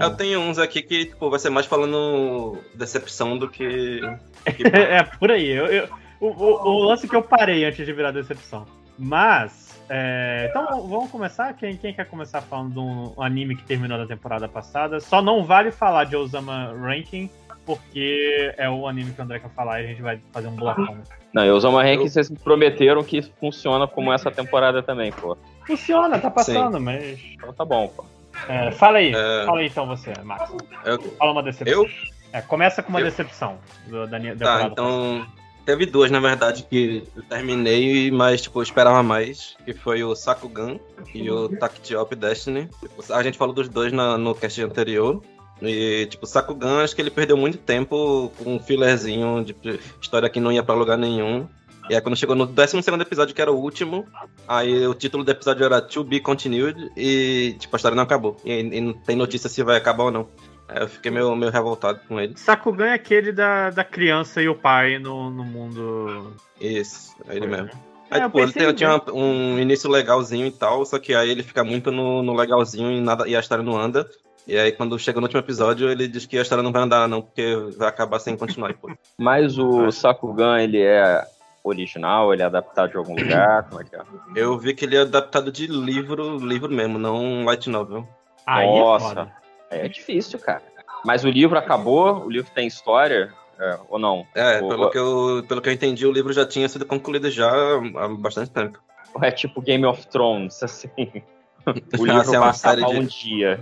Eu 0.00 0.16
tenho 0.16 0.40
uns 0.40 0.58
aqui 0.58 0.82
que 0.82 1.06
tipo, 1.06 1.28
vai 1.30 1.38
ser 1.38 1.50
mais 1.50 1.66
falando 1.66 2.58
decepção 2.74 3.36
do 3.36 3.48
que. 3.48 4.00
é, 4.72 5.02
por 5.02 5.30
aí. 5.30 5.48
Eu, 5.48 5.66
eu- 5.66 5.88
o, 6.20 6.26
o, 6.28 6.68
o 6.68 6.84
lance 6.84 7.08
que 7.08 7.16
eu 7.16 7.22
parei 7.22 7.64
antes 7.64 7.84
de 7.84 7.92
virar 7.94 8.10
decepção. 8.10 8.66
Mas, 8.98 9.80
é, 9.88 10.48
então 10.50 10.86
vamos 10.86 11.10
começar? 11.10 11.54
Quem, 11.54 11.74
quem 11.78 11.94
quer 11.94 12.04
começar 12.04 12.42
falando 12.42 12.72
de 12.74 12.78
um 12.78 13.22
anime 13.22 13.56
que 13.56 13.64
terminou 13.64 13.96
na 13.96 14.06
temporada 14.06 14.46
passada? 14.46 15.00
Só 15.00 15.22
não 15.22 15.42
vale 15.44 15.70
falar 15.72 16.04
de 16.04 16.14
Osama 16.16 16.74
Ranking, 16.78 17.30
porque 17.76 18.52
é 18.56 18.68
o 18.68 18.86
anime 18.86 19.12
que 19.12 19.20
o 19.20 19.24
André 19.24 19.38
quer 19.38 19.50
falar 19.50 19.80
e 19.80 19.84
a 19.84 19.88
gente 19.88 20.02
vai 20.02 20.20
fazer 20.32 20.48
um 20.48 20.56
blocão. 20.56 20.98
Não, 21.32 21.44
e 21.44 21.50
o 21.50 21.60
Zoma 21.60 21.82
Rank, 21.82 22.00
vocês 22.00 22.28
me 22.28 22.36
prometeram 22.38 23.02
que 23.04 23.22
funciona 23.38 23.86
como 23.86 24.12
essa 24.12 24.30
temporada 24.30 24.82
também, 24.82 25.12
pô. 25.12 25.36
Funciona, 25.66 26.18
tá 26.18 26.30
passando, 26.30 26.80
mas. 26.80 27.18
Então 27.34 27.52
tá 27.52 27.64
bom, 27.64 27.88
pô. 27.88 28.04
É, 28.48 28.70
fala 28.72 28.98
aí, 28.98 29.12
É. 29.14 29.44
fala 29.46 29.60
aí 29.60 29.66
então 29.66 29.86
você, 29.86 30.12
Max. 30.24 30.52
Eu- 30.84 30.98
Fala 31.18 31.32
uma 31.32 31.42
decepção. 31.42 31.82
Eu? 31.84 31.90
É, 32.32 32.40
começa 32.40 32.82
com 32.82 32.88
uma 32.90 33.00
Eu? 33.00 33.04
decepção 33.04 33.58
do, 33.86 34.06
da 34.06 34.18
minha 34.18 34.36
Tá, 34.36 34.62
então. 34.62 35.26
Teve 35.66 35.84
duas, 35.86 36.10
na 36.10 36.18
verdade, 36.18 36.62
que 36.68 37.04
eu 37.14 37.22
terminei, 37.24 38.10
mas, 38.10 38.40
tipo, 38.40 38.58
eu 38.58 38.62
esperava 38.62 39.02
mais. 39.02 39.56
Que 39.64 39.74
foi 39.74 40.02
o 40.02 40.16
Sakugan 40.16 40.80
e 41.14 41.30
o 41.30 41.48
Tactiop 41.50 42.16
Destiny. 42.16 42.68
A 43.10 43.22
gente 43.22 43.36
falou 43.38 43.54
dos 43.54 43.68
dois 43.68 43.92
na- 43.92 44.16
no 44.16 44.34
cast 44.34 44.60
anterior. 44.62 45.22
E, 45.62 46.06
tipo, 46.06 46.26
Sakugan, 46.26 46.82
acho 46.82 46.94
que 46.94 47.02
ele 47.02 47.10
perdeu 47.10 47.36
muito 47.36 47.58
tempo 47.58 48.32
com 48.38 48.56
um 48.56 48.58
fillerzinho 48.58 49.44
de 49.44 49.54
história 50.00 50.28
que 50.28 50.40
não 50.40 50.52
ia 50.52 50.62
pra 50.62 50.74
lugar 50.74 50.96
nenhum. 50.96 51.46
E 51.88 51.94
aí, 51.94 52.00
quando 52.00 52.16
chegou 52.16 52.36
no 52.36 52.46
12 52.46 52.78
episódio, 53.00 53.34
que 53.34 53.42
era 53.42 53.50
o 53.50 53.58
último, 53.58 54.06
aí 54.46 54.86
o 54.86 54.94
título 54.94 55.24
do 55.24 55.30
episódio 55.30 55.64
era 55.64 55.80
To 55.80 56.04
Be 56.04 56.20
Continued, 56.20 56.90
e, 56.96 57.56
tipo, 57.58 57.74
a 57.74 57.78
história 57.78 57.96
não 57.96 58.04
acabou. 58.04 58.36
E, 58.44 58.60
e 58.60 58.80
não 58.80 58.92
tem 58.92 59.16
notícia 59.16 59.48
se 59.48 59.62
vai 59.62 59.76
acabar 59.76 60.04
ou 60.04 60.10
não. 60.10 60.28
Aí 60.68 60.82
eu 60.82 60.88
fiquei 60.88 61.10
meio, 61.10 61.34
meio 61.34 61.50
revoltado 61.50 62.00
com 62.06 62.20
ele. 62.20 62.34
Sakugan 62.36 62.86
é 62.86 62.94
aquele 62.94 63.32
da, 63.32 63.70
da 63.70 63.82
criança 63.82 64.40
e 64.40 64.48
o 64.48 64.54
pai 64.54 64.98
no, 64.98 65.30
no 65.30 65.44
mundo. 65.44 66.32
Isso, 66.60 67.16
é 67.28 67.36
ele 67.36 67.48
mesmo. 67.48 67.66
É, 67.66 67.90
Aí, 68.10 68.22
eu 68.22 68.26
tipo, 68.26 68.40
ele 68.40 68.74
tinha 68.74 69.00
um 69.12 69.58
início 69.58 69.88
legalzinho 69.88 70.46
e 70.46 70.50
tal, 70.50 70.84
só 70.84 70.98
que 70.98 71.14
aí 71.14 71.30
ele 71.30 71.44
fica 71.44 71.62
muito 71.62 71.92
no, 71.92 72.22
no 72.22 72.34
legalzinho 72.34 72.90
e, 72.90 73.00
nada, 73.00 73.26
e 73.28 73.36
a 73.36 73.40
história 73.40 73.62
não 73.62 73.78
anda. 73.78 74.08
E 74.50 74.58
aí, 74.58 74.72
quando 74.72 74.98
chega 74.98 75.20
no 75.20 75.26
último 75.26 75.38
episódio, 75.40 75.88
ele 75.88 76.08
diz 76.08 76.26
que 76.26 76.36
a 76.36 76.42
história 76.42 76.60
não 76.62 76.72
vai 76.72 76.82
andar, 76.82 77.06
não, 77.06 77.22
porque 77.22 77.54
vai 77.78 77.88
acabar 77.88 78.18
sem 78.18 78.36
continuar. 78.36 78.74
Pô. 78.74 78.90
Mas 79.16 79.56
o 79.56 79.92
Sakugan, 79.92 80.60
ele 80.60 80.82
é 80.82 81.24
original, 81.62 82.32
ele 82.34 82.42
é 82.42 82.46
adaptado 82.46 82.90
de 82.90 82.96
algum 82.96 83.14
lugar, 83.14 83.62
como 83.68 83.80
é 83.80 83.84
que 83.84 83.94
é? 83.94 84.00
Eu 84.34 84.58
vi 84.58 84.74
que 84.74 84.84
ele 84.84 84.96
é 84.96 85.02
adaptado 85.02 85.52
de 85.52 85.68
livro, 85.68 86.38
livro 86.44 86.68
mesmo, 86.68 86.98
não 86.98 87.16
um 87.16 87.44
light 87.44 87.70
novel. 87.70 88.08
Aí 88.44 88.66
é 88.66 88.80
Nossa, 88.80 89.08
foda. 89.08 89.32
é 89.70 89.86
difícil, 89.86 90.38
cara. 90.40 90.62
Mas 91.04 91.22
o 91.22 91.28
livro 91.30 91.56
acabou, 91.56 92.24
o 92.24 92.28
livro 92.30 92.50
tem 92.52 92.66
história, 92.66 93.32
é, 93.56 93.78
ou 93.88 94.00
não? 94.00 94.26
É, 94.34 94.58
O- 94.60 94.68
pelo 94.68 94.90
que, 94.90 94.98
eu, 94.98 95.44
pelo 95.46 95.60
que 95.62 95.68
eu 95.68 95.72
entendi, 95.72 96.04
o 96.06 96.12
livro 96.12 96.32
já 96.32 96.44
tinha 96.44 96.68
sido 96.68 96.84
concluído 96.84 97.30
já 97.30 97.48
há 97.52 98.08
bastante 98.18 98.50
tempo. 98.50 98.80
É 99.22 99.30
tipo 99.30 99.60
Game 99.62 99.86
of 99.86 100.04
Thrones, 100.08 100.60
assim. 100.60 100.88
O 101.66 102.06
livro 102.06 102.20
assim, 102.22 102.34
é 102.36 102.38
vai 102.38 102.48
uma 102.48 102.52
série 102.54 102.80
acabar 102.82 102.94
de- 102.94 103.00
um 103.00 103.06
dia. 103.06 103.60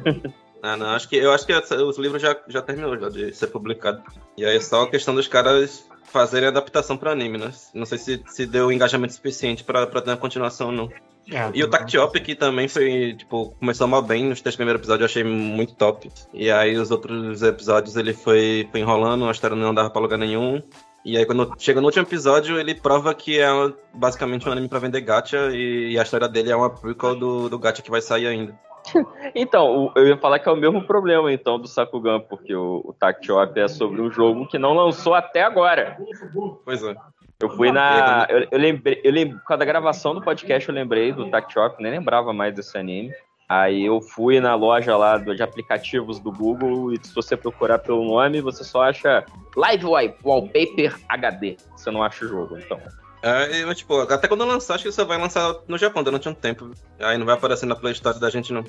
Ah, 0.62 0.76
não, 0.76 0.86
acho 0.88 1.08
que, 1.08 1.16
eu 1.16 1.32
acho 1.32 1.46
que 1.46 1.52
os 1.52 1.98
livros 1.98 2.20
já, 2.20 2.36
já 2.48 2.60
terminou 2.60 2.98
já 2.98 3.08
de 3.08 3.32
ser 3.34 3.46
publicado. 3.48 4.02
E 4.36 4.44
aí 4.44 4.56
é 4.56 4.60
só 4.60 4.82
a 4.82 4.90
questão 4.90 5.14
dos 5.14 5.28
caras 5.28 5.86
fazerem 6.04 6.48
adaptação 6.48 6.96
para 6.96 7.12
anime, 7.12 7.38
né? 7.38 7.52
Não 7.74 7.86
sei 7.86 7.98
se, 7.98 8.22
se 8.26 8.46
deu 8.46 8.72
engajamento 8.72 9.14
suficiente 9.14 9.62
para 9.62 9.86
ter 9.86 10.10
uma 10.10 10.16
continuação, 10.16 10.72
não. 10.72 10.90
É, 11.30 11.50
E 11.52 11.62
o 11.62 11.68
Tactiop 11.68 12.18
que 12.20 12.34
também 12.34 12.68
foi, 12.68 13.14
tipo, 13.16 13.54
começou 13.58 13.86
mal 13.86 14.00
bem 14.00 14.24
nos 14.24 14.40
três 14.40 14.56
primeiros 14.56 14.80
episódios, 14.80 15.02
eu 15.02 15.06
achei 15.20 15.24
muito 15.24 15.74
top. 15.74 16.10
E 16.32 16.50
aí 16.50 16.76
os 16.76 16.90
outros 16.90 17.42
episódios 17.42 17.96
ele 17.96 18.14
foi, 18.14 18.66
foi 18.70 18.80
enrolando, 18.80 19.26
a 19.26 19.30
história 19.30 19.54
não 19.54 19.74
dava 19.74 19.90
pra 19.90 20.00
lugar 20.00 20.18
nenhum. 20.18 20.62
E 21.04 21.16
aí 21.16 21.26
quando 21.26 21.54
chega 21.58 21.80
no 21.80 21.86
último 21.86 22.04
episódio, 22.04 22.58
ele 22.58 22.74
prova 22.74 23.14
que 23.14 23.38
é 23.38 23.48
basicamente 23.94 24.48
um 24.48 24.52
anime 24.52 24.68
pra 24.68 24.78
vender 24.78 25.02
gacha 25.02 25.50
e, 25.52 25.92
e 25.92 25.98
a 25.98 26.02
história 26.02 26.28
dele 26.28 26.50
é 26.50 26.56
uma 26.56 26.70
prequel 26.70 27.14
do, 27.14 27.48
do 27.48 27.58
gacha 27.58 27.82
que 27.82 27.90
vai 27.90 28.00
sair 28.00 28.26
ainda. 28.26 28.58
Então, 29.34 29.92
eu 29.94 30.06
ia 30.08 30.16
falar 30.16 30.38
que 30.38 30.48
é 30.48 30.52
o 30.52 30.56
mesmo 30.56 30.82
problema, 30.86 31.32
então, 31.32 31.58
do 31.58 31.68
Sakugan, 31.68 32.20
porque 32.20 32.54
o, 32.54 32.82
o 32.84 32.92
Tactiop 32.92 33.58
é 33.58 33.68
sobre 33.68 34.00
um 34.00 34.10
jogo 34.10 34.46
que 34.46 34.58
não 34.58 34.72
lançou 34.74 35.14
até 35.14 35.42
agora. 35.42 35.98
Pois 36.64 36.82
é. 36.82 36.94
Eu 37.40 37.50
fui 37.50 37.70
na. 37.70 38.26
Eu, 38.28 38.48
eu 38.50 38.58
lembrei, 38.58 39.00
eu 39.04 39.12
lembrei, 39.12 39.38
por 39.38 39.44
causa 39.44 39.58
da 39.60 39.64
gravação 39.64 40.12
do 40.14 40.20
podcast, 40.22 40.68
eu 40.68 40.74
lembrei 40.74 41.12
do 41.12 41.30
Tactiop, 41.30 41.80
nem 41.80 41.92
lembrava 41.92 42.32
mais 42.32 42.52
desse 42.54 42.76
anime. 42.76 43.12
Aí 43.48 43.86
eu 43.86 44.00
fui 44.02 44.40
na 44.40 44.54
loja 44.54 44.96
lá 44.96 45.16
de 45.16 45.42
aplicativos 45.42 46.18
do 46.20 46.30
Google 46.30 46.92
e 46.92 46.98
se 47.02 47.14
você 47.14 47.34
procurar 47.34 47.78
pelo 47.78 48.04
nome, 48.04 48.42
você 48.42 48.62
só 48.62 48.82
acha 48.82 49.24
Live 49.56 49.86
Wall- 49.86 50.14
Wallpaper 50.22 50.98
HD. 51.08 51.56
Você 51.74 51.90
não 51.90 52.02
acha 52.02 52.26
o 52.26 52.28
jogo, 52.28 52.58
então. 52.58 52.78
É, 53.22 53.64
mas, 53.64 53.78
tipo, 53.78 53.98
até 54.00 54.28
quando 54.28 54.44
lançar, 54.44 54.74
acho 54.74 54.84
que 54.84 54.92
você 54.92 55.04
vai 55.04 55.18
lançar 55.18 55.54
no 55.66 55.76
Japão, 55.76 56.02
durante 56.02 56.28
um 56.28 56.34
tempo. 56.34 56.70
Aí 57.00 57.18
não 57.18 57.26
vai 57.26 57.34
aparecer 57.34 57.66
na 57.66 57.74
Play 57.74 57.92
Store 57.92 58.18
da 58.18 58.30
gente, 58.30 58.52
não. 58.52 58.64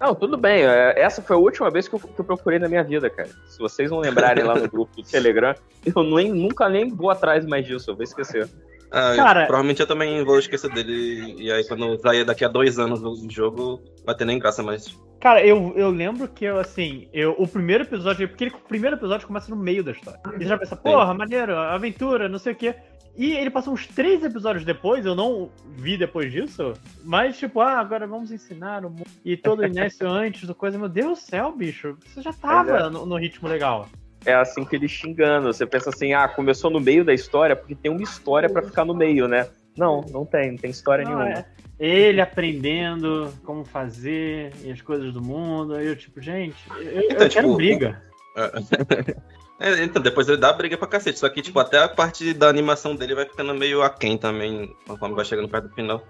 Não, 0.00 0.14
tudo 0.14 0.36
bem. 0.38 0.62
é, 0.64 0.94
Essa 0.98 1.20
foi 1.20 1.36
a 1.36 1.38
última 1.38 1.70
vez 1.70 1.86
que 1.88 1.94
eu, 1.94 1.98
que 2.00 2.18
eu 2.20 2.24
procurei 2.24 2.58
na 2.58 2.68
minha 2.68 2.82
vida, 2.84 3.10
cara. 3.10 3.28
Se 3.46 3.58
vocês 3.58 3.90
não 3.90 3.98
lembrarem 3.98 4.44
lá 4.44 4.54
no 4.54 4.68
grupo 4.68 4.96
do 4.96 5.02
Telegram, 5.02 5.54
eu 5.84 6.02
nem, 6.02 6.32
nunca 6.32 6.68
nem 6.68 6.88
vou 6.88 7.10
atrás 7.10 7.44
mais 7.44 7.66
disso, 7.66 7.90
eu 7.90 7.94
vou 7.96 8.04
esquecer. 8.04 8.48
Ah, 8.92 9.10
eu- 9.10 9.16
Cara- 9.16 9.46
provavelmente 9.46 9.80
eu 9.80 9.86
também 9.86 10.24
vou 10.24 10.38
esquecer 10.38 10.70
dele. 10.72 11.34
E 11.38 11.52
aí, 11.52 11.66
quando 11.68 11.98
sair 12.00 12.24
daqui 12.24 12.44
a 12.44 12.48
dois 12.48 12.78
anos 12.78 13.02
o 13.02 13.14
jogo, 13.30 13.80
vai 14.06 14.14
ter 14.14 14.24
nem 14.24 14.38
graça 14.38 14.62
mais. 14.62 14.98
Cara, 15.20 15.44
eu, 15.44 15.74
eu 15.76 15.90
lembro 15.90 16.26
que 16.28 16.46
eu, 16.46 16.58
assim, 16.58 17.06
eu, 17.12 17.34
o 17.38 17.46
primeiro 17.46 17.84
episódio, 17.84 18.26
porque 18.28 18.44
ele- 18.44 18.54
o 18.54 18.68
primeiro 18.68 18.96
episódio 18.96 19.26
começa 19.26 19.50
no 19.50 19.56
meio 19.56 19.84
da 19.84 19.90
história. 19.92 20.18
E 20.38 20.44
já 20.46 20.56
pensa, 20.56 20.76
porra, 20.76 21.12
maneiro, 21.12 21.54
aventura, 21.54 22.26
não 22.28 22.38
sei 22.38 22.54
o 22.54 22.56
quê. 22.56 22.74
E 23.16 23.32
ele 23.32 23.50
passou 23.50 23.74
uns 23.74 23.86
três 23.86 24.22
episódios 24.22 24.64
depois, 24.64 25.04
eu 25.04 25.14
não 25.14 25.50
vi 25.76 25.96
depois 25.96 26.32
disso, 26.32 26.74
mas 27.04 27.38
tipo, 27.38 27.60
ah, 27.60 27.78
agora 27.78 28.06
vamos 28.06 28.30
ensinar 28.30 28.84
o 28.84 28.90
mundo. 28.90 29.06
E 29.24 29.36
todo 29.36 29.60
o 29.60 29.66
início 29.66 30.08
antes 30.08 30.46
do 30.46 30.54
coisa, 30.54 30.78
meu 30.78 30.88
Deus 30.88 31.18
do 31.18 31.22
céu, 31.22 31.52
bicho, 31.52 31.96
você 32.06 32.22
já 32.22 32.32
tava 32.32 32.78
é. 32.78 32.88
no, 32.88 33.04
no 33.04 33.16
ritmo 33.16 33.48
legal. 33.48 33.88
É 34.24 34.34
assim 34.34 34.64
que 34.64 34.76
eles 34.76 34.90
xingando. 34.90 35.52
Você 35.52 35.66
pensa 35.66 35.90
assim, 35.90 36.12
ah, 36.12 36.28
começou 36.28 36.70
no 36.70 36.80
meio 36.80 37.04
da 37.04 37.12
história 37.14 37.56
porque 37.56 37.74
tem 37.74 37.90
uma 37.90 38.02
história 38.02 38.48
pra 38.48 38.62
ficar 38.62 38.84
no 38.84 38.94
meio, 38.94 39.26
né? 39.26 39.48
Não, 39.76 40.02
não 40.10 40.26
tem, 40.26 40.52
não 40.52 40.58
tem 40.58 40.70
história 40.70 41.04
Não, 41.04 41.18
nenhuma. 41.18 41.38
é 41.38 41.44
ele 41.78 42.20
aprendendo 42.20 43.32
como 43.42 43.64
fazer 43.64 44.52
e 44.62 44.70
as 44.70 44.82
coisas 44.82 45.12
do 45.14 45.22
mundo. 45.22 45.74
Aí 45.74 45.86
eu, 45.86 45.96
tipo, 45.96 46.20
gente, 46.20 46.56
eu, 46.76 46.82
eu 46.82 47.02
Então, 47.04 47.28
quero 47.28 47.30
tipo, 47.30 47.56
briga. 47.56 48.02
É, 49.60 49.84
então, 49.84 50.00
depois 50.02 50.26
ele 50.26 50.38
dá 50.38 50.52
briga 50.52 50.76
pra 50.78 50.88
cacete. 50.88 51.18
Só 51.18 51.28
que, 51.28 51.42
tipo, 51.42 51.58
até 51.60 51.78
a 51.82 51.88
parte 51.88 52.32
da 52.32 52.48
animação 52.48 52.96
dele 52.96 53.14
vai 53.14 53.26
ficando 53.26 53.54
meio 53.54 53.82
aquém 53.82 54.16
também, 54.16 54.74
conforme 54.86 55.14
vai 55.14 55.24
chegando 55.24 55.48
perto 55.48 55.68
do 55.68 55.74
final. 55.74 56.02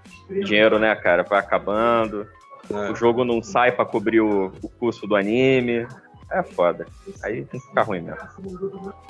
Dinheiro, 0.45 0.79
né, 0.79 0.95
cara? 0.95 1.25
Vai 1.25 1.41
acabando. 1.41 2.27
É. 2.71 2.91
O 2.93 2.95
jogo 2.95 3.25
não 3.25 3.43
sai 3.43 3.73
pra 3.73 3.85
cobrir 3.85 4.21
o, 4.21 4.53
o 4.63 4.69
custo 4.69 5.07
do 5.07 5.17
anime. 5.17 5.87
É 6.31 6.45
foda. 6.45 6.87
Aí 7.25 7.45
tem 7.45 7.59
que 7.61 7.67
ficar 7.67 7.83
ruim 7.83 8.03
mesmo. 8.03 8.21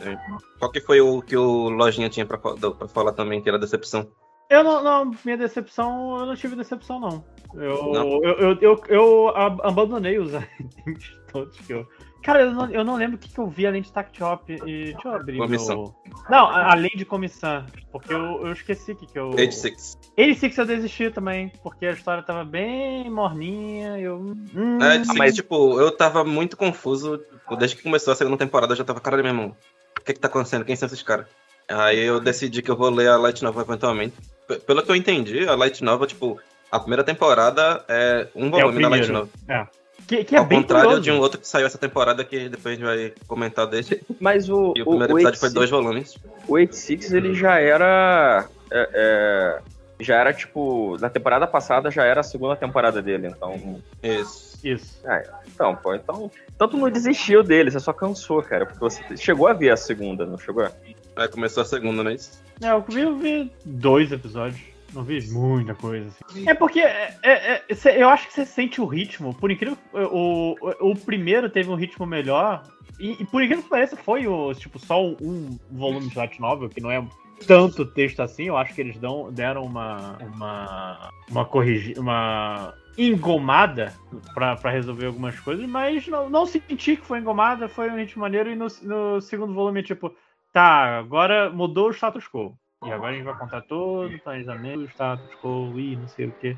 É. 0.01 0.17
Qual 0.59 0.71
que 0.73 0.81
foi 0.81 1.03
o 1.03 1.21
que 1.21 1.37
o 1.37 1.69
Lojinha 1.69 2.09
tinha 2.09 2.25
pra, 2.25 2.39
pra 2.39 2.89
falar 2.89 3.13
também, 3.13 3.43
que 3.43 3.49
era 3.51 3.59
decepção? 3.59 4.09
Eu 4.49 4.65
não, 4.65 4.83
não, 4.83 5.11
minha 5.25 5.37
decepção, 5.37 6.19
eu 6.19 6.27
não 6.27 6.35
tive 6.35 6.57
decepção, 6.57 6.99
não. 6.99 7.25
Eu, 7.55 7.93
Não? 7.93 8.25
eu, 8.25 8.39
eu, 8.39 8.59
eu, 8.61 8.83
eu 8.89 9.29
ab- 9.37 9.61
abandonei 9.63 10.19
os 10.19 10.33
animes 10.35 11.13
todos 11.31 11.57
que 11.61 11.73
eu. 11.75 11.87
Cara, 12.23 12.43
eu 12.43 12.53
não, 12.53 12.71
eu 12.71 12.85
não 12.85 12.97
lembro 12.97 13.17
o 13.17 13.19
que, 13.19 13.29
que 13.31 13.39
eu 13.39 13.49
vi 13.49 13.67
além 13.67 13.81
de 13.83 13.91
Tactiop 13.93 14.53
e. 14.53 14.57
Deixa 14.93 14.99
eu 15.09 15.15
abrir. 15.15 15.39
Comissão. 15.39 15.77
Meu... 16.07 16.19
Não, 16.29 16.47
a- 16.47 16.73
além 16.73 16.91
de 16.95 17.05
comissão. 17.05 17.65
Porque 17.91 18.13
eu, 18.13 18.47
eu 18.47 18.53
esqueci 18.53 18.93
o 18.93 18.97
que, 18.97 19.07
que 19.07 19.19
eu. 19.19 19.29
86. 19.31 19.99
86 20.19 20.59
eu 20.59 20.67
desisti 20.67 21.11
também, 21.11 21.51
porque 21.63 21.87
a 21.87 21.93
história 21.93 22.23
tava 22.23 22.45
bem 22.45 23.09
morninha. 23.11 23.99
Eu. 23.99 24.19
Hum, 24.55 24.79
É, 24.83 25.03
seguinte, 25.05 25.33
tipo, 25.37 25.81
eu 25.81 25.91
tava 25.97 26.23
muito 26.25 26.57
confuso. 26.57 27.19
tipo, 27.19 27.57
Desde 27.57 27.77
que 27.77 27.83
começou 27.83 28.13
a 28.13 28.17
segunda 28.17 28.37
temporada, 28.37 28.73
eu 28.73 28.77
já 28.77 28.85
tava, 28.85 29.01
caralho, 29.01 29.23
meu 29.25 29.33
irmão, 29.33 29.57
o 29.99 30.05
que 30.05 30.13
que 30.13 30.21
tá 30.21 30.29
acontecendo? 30.29 30.65
Quem 30.65 30.77
são 30.77 30.87
esses 30.87 31.03
caras? 31.03 31.27
Aí 31.69 32.01
eu 32.01 32.21
decidi 32.21 32.61
que 32.63 32.71
eu 32.71 32.77
vou 32.77 32.91
ler 32.91 33.09
a 33.09 33.17
Light 33.17 33.43
Novel 33.43 33.63
eventualmente. 33.63 34.15
P- 34.47 34.57
Pelo 34.59 34.83
que 34.83 34.91
eu 34.91 34.97
entendi, 34.97 35.49
a 35.49 35.55
Light 35.55 35.83
Novel, 35.83 36.07
tipo, 36.07 36.39
a 36.71 36.79
primeira 36.81 37.05
temporada 37.05 37.85
é 37.89 38.29
um 38.35 38.49
é 38.49 38.61
volume 38.61 38.83
da 38.83 38.89
Light. 38.89 39.09
Novel. 39.11 39.29
É. 39.49 39.67
Que, 40.11 40.25
que 40.25 40.35
é 40.35 40.41
Ao 40.41 40.45
bem 40.45 40.61
contrário 40.61 40.87
curioso. 40.87 41.05
de 41.05 41.13
um 41.13 41.21
outro 41.21 41.41
que 41.41 41.47
saiu 41.47 41.67
essa 41.67 41.79
temporada, 41.79 42.25
que 42.25 42.49
depois 42.49 42.73
a 42.73 42.77
gente 42.77 42.85
vai 42.85 43.13
comentar 43.29 43.65
dele. 43.65 44.03
Mas 44.19 44.51
o. 44.51 44.73
E 44.75 44.83
o 44.83 44.85
primeiro 44.85 45.15
o 45.15 45.19
episódio 45.21 45.39
foi 45.39 45.49
86 45.51 45.53
dois 45.53 45.71
volumes. 45.71 46.17
O 46.49 46.55
86 46.55 47.13
ele 47.13 47.33
já 47.33 47.61
era. 47.61 48.45
é, 48.73 48.91
é, 48.93 49.61
já 50.01 50.17
era 50.17 50.33
tipo. 50.33 50.97
Na 50.99 51.09
temporada 51.09 51.47
passada 51.47 51.93
já 51.93 52.03
era 52.03 52.23
a 52.23 52.25
segunda 52.25 52.57
temporada 52.57 53.01
dele, 53.01 53.29
então. 53.29 53.81
Isso. 54.03 54.59
Isso. 54.65 54.99
Ah, 55.05 55.23
então, 55.47 55.77
pô, 55.77 55.95
então. 55.95 56.29
Tanto 56.59 56.77
não 56.77 56.91
desistiu 56.91 57.45
dele, 57.45 57.71
você 57.71 57.79
só 57.79 57.93
cansou, 57.93 58.43
cara. 58.43 58.67
Porque 58.67 58.81
você 58.81 59.17
chegou 59.17 59.47
a 59.47 59.53
ver 59.53 59.71
a 59.71 59.77
segunda, 59.77 60.27
não 60.27 60.39
chegou? 60.39 60.69
Aí 61.15 61.29
começou 61.29 61.63
a 61.63 61.67
segunda, 61.67 62.03
não 62.03 62.11
é 62.11 62.15
isso? 62.15 62.43
É, 62.61 62.73
eu 62.73 62.81
vi, 62.83 63.01
eu 63.01 63.17
vi 63.17 63.53
dois 63.65 64.11
episódios. 64.11 64.61
Não 64.93 65.03
vi 65.03 65.21
muita 65.31 65.75
coisa. 65.75 66.11
Assim. 66.29 66.49
É 66.49 66.55
porque 66.55 66.81
é, 66.81 67.17
é, 67.23 67.65
é, 67.69 68.03
eu 68.03 68.09
acho 68.09 68.27
que 68.27 68.35
você 68.35 68.45
sente 68.45 68.81
o 68.81 68.87
ritmo. 68.87 69.35
Por 69.35 69.51
incrível 69.51 69.77
o, 69.93 70.57
o, 70.81 70.97
primeiro 70.97 71.49
teve 71.49 71.71
um 71.71 71.75
ritmo 71.75 72.07
melhor. 72.07 72.63
E, 72.99 73.23
e 73.23 73.27
por 73.27 73.43
incrível 73.43 73.63
que 73.65 73.71
pareça, 73.71 73.97
foi 73.97 74.27
o, 74.27 74.53
tipo, 74.55 74.79
só 74.79 75.03
um 75.03 75.59
volume 75.71 76.09
de 76.09 76.17
light 76.17 76.41
novel, 76.41 76.69
que 76.69 76.81
não 76.81 76.91
é 76.91 77.07
tanto 77.47 77.87
texto 77.87 78.21
assim. 78.21 78.45
Eu 78.45 78.57
acho 78.57 78.75
que 78.75 78.81
eles 78.81 78.99
dão, 78.99 79.33
deram 79.33 79.63
uma. 79.65 80.19
uma. 80.19 81.11
uma 81.31 81.45
corrigi, 81.45 81.95
uma 81.99 82.75
engomada 82.99 83.95
pra 84.35 84.71
resolver 84.71 85.07
algumas 85.07 85.39
coisas, 85.41 85.67
mas 85.67 86.07
não, 86.07 86.29
não 86.29 86.45
senti 86.45 86.97
que 86.97 87.07
foi 87.07 87.21
engomada, 87.21 87.69
foi 87.69 87.89
um 87.89 87.97
ritmo 87.97 88.23
maneiro. 88.23 88.51
E 88.51 88.57
no, 88.57 88.67
no 88.83 89.21
segundo 89.21 89.55
volume, 89.55 89.83
tipo, 89.83 90.15
tá, 90.53 90.99
agora 90.99 91.49
mudou 91.51 91.89
o 91.89 91.93
status 91.93 92.29
quo. 92.29 92.59
E 92.87 92.91
agora 92.91 93.13
a 93.13 93.15
gente 93.15 93.25
vai 93.25 93.37
contar 93.37 93.61
todo 93.63 94.15
o 94.15 94.19
planejamento, 94.21 94.85
status 94.89 95.35
quo 95.43 95.79
e 95.79 95.97
não 95.97 96.09
sei 96.09 96.27
o 96.29 96.33
que. 96.33 96.57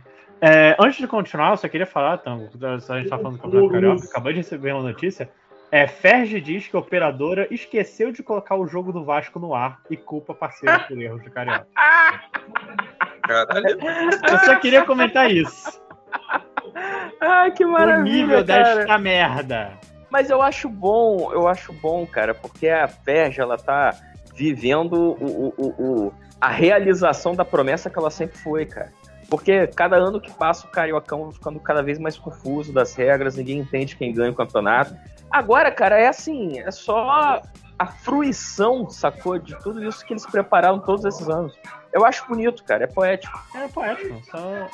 antes 0.79 0.99
de 0.99 1.09
continuar, 1.09 1.51
eu 1.51 1.57
só 1.57 1.69
queria 1.69 1.87
falar, 1.87 2.19
Tango, 2.19 2.49
se 2.81 2.93
a 2.93 2.99
gente 2.99 3.09
tá 3.09 3.19
falando 3.19 3.39
do 3.39 3.43
Campeonato 3.43 3.73
Carioca, 3.73 4.05
acabei 4.07 4.33
de 4.35 4.39
receber 4.39 4.73
uma 4.73 4.85
notícia. 4.85 5.29
É, 5.73 5.87
Ferge 5.89 6.41
diz 6.41 6.69
que 6.69 6.77
a 6.77 6.79
operadora 6.79 7.49
esqueceu 7.51 8.13
de 8.13 8.23
colocar 8.23 8.55
o 8.57 8.69
jogo 8.69 8.93
do 8.93 9.05
Vasco 9.05 9.41
no 9.41 9.53
ar 9.55 9.81
e 9.91 9.97
culpa 9.97 10.33
parceiro 10.35 10.79
por 10.87 11.01
erros 11.01 11.23
do 11.25 11.31
Carioca. 11.31 11.67
Caralho. 13.23 13.79
Eu 14.31 14.39
só 14.45 14.57
queria 14.57 14.85
comentar 14.85 15.29
isso. 15.31 15.81
Ai, 17.21 17.51
que 17.51 17.65
O 17.65 17.73
maravilha, 17.73 18.13
nível 18.13 18.45
cara. 18.47 18.75
desta 18.77 18.99
merda. 18.99 19.73
Mas 20.11 20.29
eu 20.31 20.43
acho 20.43 20.69
bom, 20.69 21.33
eu 21.33 21.49
acho 21.49 21.73
bom, 21.73 22.07
cara, 22.07 22.35
porque 22.35 22.69
a 22.69 22.87
Ferja, 22.87 23.43
ela 23.43 23.57
tá 23.57 23.95
vivendo 24.35 24.93
o, 24.95 25.55
o, 25.57 26.07
o- 26.09 26.13
a 26.41 26.49
realização 26.49 27.35
da 27.35 27.45
promessa 27.45 27.89
que 27.89 27.99
ela 27.99 28.11
sempre 28.11 28.37
foi, 28.39 28.67
cara. 28.67 28.93
Porque 29.31 29.67
cada 29.69 29.97
ano 29.97 30.21
que 30.21 30.31
passa 30.33 30.67
o 30.67 30.71
Cariocão 30.71 31.25
vai 31.25 31.33
ficando 31.33 31.61
cada 31.61 31.83
vez 31.83 31.99
mais 31.99 32.19
confuso 32.19 32.73
das 32.73 32.95
regras, 32.95 33.37
ninguém 33.37 33.59
entende 33.61 33.97
quem 33.97 34.13
ganha 34.13 34.31
o 34.31 34.35
campeonato. 34.35 34.95
Agora, 35.31 35.71
cara, 35.71 35.99
é 35.99 36.09
assim, 36.09 36.59
é 36.61 36.71
só 36.71 37.41
a 37.79 37.87
fruição, 37.87 38.89
sacou, 38.91 39.39
de 39.39 39.57
tudo 39.63 39.83
isso 39.83 40.05
que 40.05 40.13
eles 40.13 40.27
prepararam 40.27 40.79
todos 40.81 41.05
esses 41.05 41.29
anos. 41.29 41.57
Eu 41.93 42.05
acho 42.05 42.27
bonito, 42.27 42.63
cara, 42.65 42.85
é 42.85 42.87
poético. 42.87 43.39
É 43.55 43.69
poético. 43.69 44.21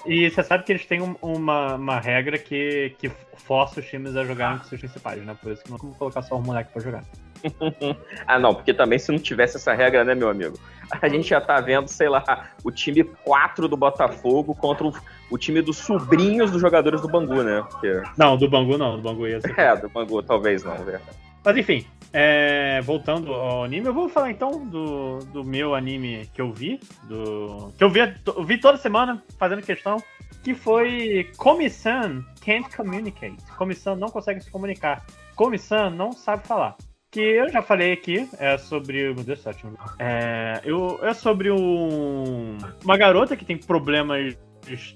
E 0.07 0.31
você 0.31 0.43
sabe 0.43 0.65
que 0.65 0.73
eles 0.73 0.87
têm 0.87 1.01
um- 1.03 1.17
uma, 1.23 1.75
uma 1.75 2.01
regra 2.01 2.39
que, 2.39 2.95
que 2.99 3.09
força 3.37 3.81
os 3.81 3.87
times 3.87 4.17
a 4.17 4.25
jogarem 4.25 4.59
com 4.59 4.65
seus 4.65 4.81
principais, 4.81 5.25
né? 5.25 5.37
Por 5.41 5.53
isso 5.53 5.63
que 5.65 5.71
não 5.71 5.79
vamos 5.79 5.97
colocar 5.97 6.23
só 6.23 6.37
o 6.37 6.43
moleque 6.43 6.73
pra 6.73 6.83
jogar. 6.83 7.03
ah, 8.27 8.39
não, 8.39 8.55
porque 8.55 8.75
também 8.75 8.99
se 8.99 9.11
não 9.11 9.19
tivesse 9.19 9.57
essa 9.57 9.75
regra, 9.75 10.05
né, 10.05 10.15
meu 10.15 10.29
amigo? 10.29 10.59
A 10.91 11.09
gente 11.09 11.29
já 11.29 11.41
tá 11.41 11.61
vendo, 11.61 11.89
sei 11.89 12.09
lá, 12.09 12.51
o 12.65 12.71
time 12.71 13.05
4 13.05 13.69
do 13.69 13.77
Botafogo 13.77 14.55
contra 14.55 14.87
o, 14.87 14.95
o 15.31 15.37
time 15.37 15.61
dos 15.61 15.77
sobrinhos 15.79 16.51
dos 16.51 16.61
jogadores 16.61 17.01
do 17.01 17.09
Bangu, 17.09 17.43
né? 17.43 17.65
Porque... 17.71 18.03
Não, 18.17 18.37
do 18.37 18.49
Bangu 18.49 18.79
não, 18.79 18.97
do 18.97 19.03
Bangu 19.03 19.27
ia 19.27 19.41
ser. 19.41 19.59
É, 19.59 19.77
do 19.77 19.89
Bangu 19.89 20.23
talvez 20.23 20.65
não, 20.65 20.73
é 20.73 20.79
verdade. 20.79 21.05
Mas 21.45 21.57
enfim, 21.57 21.87
é, 22.13 22.81
voltando 22.83 23.33
ao 23.33 23.65
anime, 23.65 23.87
eu 23.87 23.95
vou 23.95 24.09
falar 24.09 24.31
então 24.31 24.67
do, 24.67 25.19
do 25.33 25.45
meu 25.45 25.75
anime 25.75 26.29
que 26.35 26.41
eu 26.41 26.53
vi, 26.53 26.81
do 27.05 27.73
que 27.77 27.85
eu 27.85 27.91
vi, 27.91 28.01
eu 28.01 28.45
vi 28.45 28.59
toda 28.59 28.77
semana 28.77 29.23
fazendo 29.39 29.63
questão, 29.63 30.03
que 30.43 30.55
foi 30.55 31.31
Komi-san 31.37 32.25
Can't 32.41 32.75
Communicate. 32.75 33.37
Komi-san 33.57 33.97
não 33.97 34.09
consegue 34.09 34.41
se 34.41 34.51
comunicar. 34.51 35.05
Komi-san 35.37 35.91
não 35.91 36.13
sabe 36.13 36.47
falar. 36.47 36.77
Que 37.11 37.21
eu 37.21 37.49
já 37.49 37.63
falei 37.63 37.93
aqui, 37.93 38.29
é 38.39 38.59
sobre. 38.59 39.15
Meu 39.15 39.25
Deus 39.25 39.43
do 39.43 39.79
é, 39.99 40.61
eu, 40.63 40.99
é 41.03 41.15
sobre 41.15 41.51
um, 41.51 42.59
uma 42.85 42.99
garota 42.99 43.35
que 43.35 43.47
tem 43.47 43.57
problemas, 43.57 44.37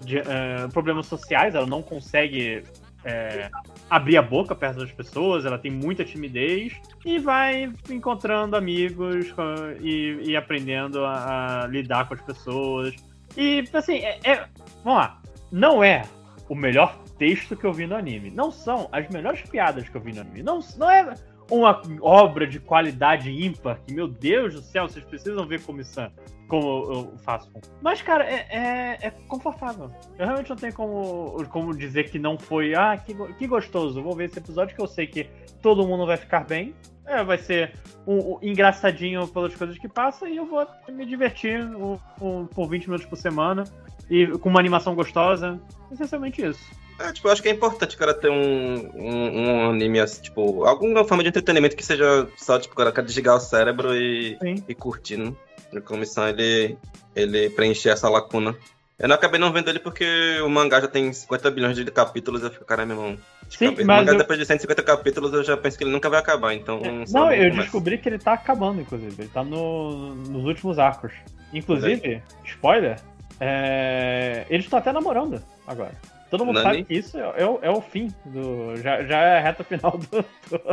de, 0.02 0.18
é, 0.18 0.68
problemas 0.72 1.06
sociais, 1.06 1.54
ela 1.54 1.66
não 1.66 1.82
consegue 1.82 2.64
é, 3.02 3.50
abrir 3.88 4.18
a 4.18 4.22
boca 4.22 4.54
perto 4.54 4.80
das 4.80 4.92
pessoas, 4.92 5.46
ela 5.46 5.58
tem 5.58 5.70
muita 5.70 6.04
timidez 6.04 6.74
e 7.02 7.18
vai 7.18 7.72
encontrando 7.88 8.56
amigos 8.56 9.34
e, 9.80 10.18
e 10.22 10.36
aprendendo 10.36 11.04
a, 11.06 11.62
a 11.62 11.66
lidar 11.66 12.06
com 12.08 12.14
as 12.14 12.20
pessoas. 12.20 12.94
E, 13.38 13.64
assim, 13.72 14.00
é, 14.00 14.18
é- 14.22 14.46
vamos 14.84 15.00
lá, 15.00 15.22
não 15.50 15.82
é 15.82 16.02
o 16.48 16.54
melhor 16.54 16.98
texto 17.18 17.56
que 17.56 17.64
eu 17.64 17.72
vi 17.72 17.86
no 17.86 17.96
anime. 17.96 18.30
Não 18.30 18.50
são 18.50 18.88
as 18.92 19.08
melhores 19.08 19.40
piadas 19.48 19.88
que 19.88 19.96
eu 19.96 20.00
vi 20.00 20.12
no 20.12 20.20
anime. 20.20 20.42
Não, 20.42 20.60
não 20.76 20.90
é 20.90 21.14
uma 21.58 21.80
obra 22.00 22.46
de 22.46 22.58
qualidade 22.58 23.30
ímpar 23.30 23.78
que, 23.86 23.92
meu 23.94 24.08
Deus 24.08 24.54
do 24.54 24.62
céu, 24.62 24.88
vocês 24.88 25.04
precisam 25.04 25.46
ver 25.46 25.62
comissão 25.62 26.10
como 26.48 26.92
eu 26.92 27.12
faço. 27.18 27.50
Mas, 27.80 28.02
cara, 28.02 28.24
é, 28.30 28.46
é, 28.50 28.98
é 29.06 29.10
confortável. 29.26 29.90
Eu 30.18 30.26
realmente 30.26 30.50
não 30.50 30.56
tenho 30.56 30.74
como, 30.74 31.42
como 31.48 31.74
dizer 31.74 32.10
que 32.10 32.18
não 32.18 32.38
foi. 32.38 32.74
Ah, 32.74 32.96
que, 32.98 33.14
que 33.34 33.46
gostoso. 33.46 34.02
Vou 34.02 34.14
ver 34.14 34.26
esse 34.26 34.38
episódio 34.38 34.76
que 34.76 34.82
eu 34.82 34.86
sei 34.86 35.06
que 35.06 35.24
todo 35.62 35.86
mundo 35.86 36.04
vai 36.04 36.18
ficar 36.18 36.44
bem. 36.44 36.74
É, 37.06 37.24
vai 37.24 37.38
ser 37.38 37.72
um, 38.06 38.34
um 38.34 38.38
engraçadinho 38.42 39.26
pelas 39.28 39.54
coisas 39.54 39.78
que 39.78 39.88
passa 39.88 40.28
e 40.28 40.36
eu 40.36 40.44
vou 40.46 40.66
me 40.90 41.06
divertir 41.06 41.64
um- 41.64 41.98
um- 42.20 42.46
por 42.46 42.68
20 42.68 42.84
minutos 42.84 43.06
por 43.06 43.16
semana. 43.16 43.64
E 44.10 44.26
com 44.26 44.50
uma 44.50 44.60
animação 44.60 44.94
gostosa. 44.94 45.58
Essencialmente 45.90 46.44
isso. 46.44 46.62
É, 47.02 47.12
tipo, 47.12 47.26
eu 47.28 47.32
acho 47.32 47.42
que 47.42 47.48
é 47.48 47.52
importante 47.52 47.96
o 47.96 47.98
cara 47.98 48.14
ter 48.14 48.30
um, 48.30 48.90
um, 48.94 49.40
um 49.40 49.70
anime, 49.70 50.00
assim, 50.00 50.22
tipo, 50.22 50.64
alguma 50.64 51.04
forma 51.04 51.22
de 51.22 51.28
entretenimento 51.30 51.76
que 51.76 51.84
seja 51.84 52.28
só, 52.36 52.58
tipo, 52.58 52.74
o 52.74 52.76
cara 52.76 52.92
quer 52.92 53.04
desligar 53.04 53.36
o 53.36 53.40
cérebro 53.40 53.94
e, 53.94 54.38
e 54.68 54.74
curtir, 54.74 55.16
né? 55.16 55.32
A 55.74 55.80
comissão, 55.80 56.28
ele, 56.28 56.76
ele 57.16 57.50
preencher 57.50 57.88
essa 57.90 58.08
lacuna. 58.08 58.54
Eu 58.98 59.08
não 59.08 59.16
acabei 59.16 59.40
não 59.40 59.52
vendo 59.52 59.68
ele 59.68 59.80
porque 59.80 60.04
o 60.44 60.48
mangá 60.48 60.80
já 60.80 60.86
tem 60.86 61.12
50 61.12 61.50
bilhões 61.50 61.76
de 61.76 61.84
capítulos, 61.90 62.42
eu 62.42 62.50
fico, 62.50 62.64
caramba, 62.64 62.94
meu 62.94 63.04
irmão. 63.04 63.18
Sim, 63.48 63.68
o 63.68 63.76
mas 63.78 63.86
mangá 63.86 64.12
eu- 64.12 64.18
depois 64.18 64.38
de 64.38 64.46
150 64.46 64.82
capítulos 64.82 65.32
eu 65.32 65.42
já 65.42 65.56
penso 65.56 65.76
que 65.76 65.82
ele 65.82 65.90
nunca 65.90 66.08
vai 66.08 66.20
acabar, 66.20 66.54
então... 66.54 66.80
só 67.06 67.18
Não, 67.20 67.32
eu 67.32 67.50
descobri 67.50 67.98
que 67.98 68.08
ele 68.08 68.18
tá 68.18 68.34
acabando, 68.34 68.80
inclusive. 68.80 69.14
Ele 69.18 69.28
tá 69.28 69.42
no, 69.42 70.14
nos 70.14 70.44
últimos 70.44 70.78
arcos. 70.78 71.12
Inclusive, 71.52 72.22
spoiler, 72.44 73.00
é, 73.40 74.46
eles 74.48 74.66
estão 74.66 74.78
até 74.78 74.92
namorando 74.92 75.42
agora. 75.66 75.92
Todo 76.32 76.46
mundo 76.46 76.56
Nani? 76.62 76.64
sabe 76.78 76.84
que 76.84 76.94
isso 76.94 77.18
é, 77.18 77.34
é 77.42 77.46
o, 77.46 77.58
é 77.62 77.70
o 77.70 77.80
fim 77.80 78.08
do. 78.24 78.74
Já, 78.78 79.02
já 79.04 79.18
é 79.18 79.38
a 79.38 79.40
reta 79.42 79.62
final 79.62 79.92
do, 79.98 80.24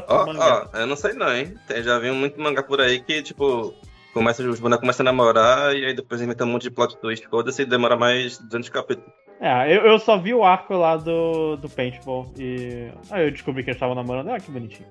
Ó, 0.07 0.25
mangá. 0.25 0.69
ó, 0.73 0.77
eu 0.77 0.87
não 0.87 0.95
sei 0.95 1.13
não, 1.13 1.35
hein? 1.35 1.53
Tem- 1.67 1.83
já 1.83 1.99
vi 1.99 2.09
muito 2.11 2.39
mangá 2.41 2.63
por 2.63 2.79
aí 2.79 2.99
que, 3.01 3.21
tipo, 3.21 3.73
começa, 4.13 4.41
os 4.41 4.59
bonecos 4.59 4.79
começam 4.81 5.03
a 5.03 5.11
namorar 5.11 5.75
e 5.75 5.85
aí 5.85 5.93
depois 5.93 6.21
inventam 6.21 6.47
um 6.47 6.51
monte 6.51 6.63
de 6.63 6.71
plot 6.71 6.95
twist. 6.97 7.27
Foda-se, 7.27 7.65
demora 7.65 7.97
mais 7.97 8.37
200 8.39 8.69
capítulos. 8.69 9.11
É, 9.41 9.73
eu, 9.73 9.81
eu 9.85 9.99
só 9.99 10.17
vi 10.17 10.33
o 10.33 10.43
arco 10.43 10.73
lá 10.75 10.95
do, 10.97 11.55
do 11.57 11.69
Paintball 11.69 12.31
e. 12.37 12.89
Aí 13.11 13.25
eu 13.25 13.31
descobri 13.31 13.61
que 13.63 13.69
eles 13.69 13.75
estavam 13.77 13.95
namorando. 13.95 14.29
Ah, 14.29 14.39
que 14.39 14.49
bonitinho. 14.51 14.87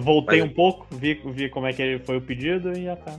Voltei 0.00 0.40
Mas- 0.40 0.50
um 0.50 0.54
pouco, 0.54 0.86
vi, 0.92 1.14
vi 1.26 1.48
como 1.48 1.66
é 1.66 1.72
que 1.72 2.00
foi 2.04 2.16
o 2.16 2.20
pedido 2.20 2.72
e 2.76 2.84
já 2.84 2.96
tá. 2.96 3.12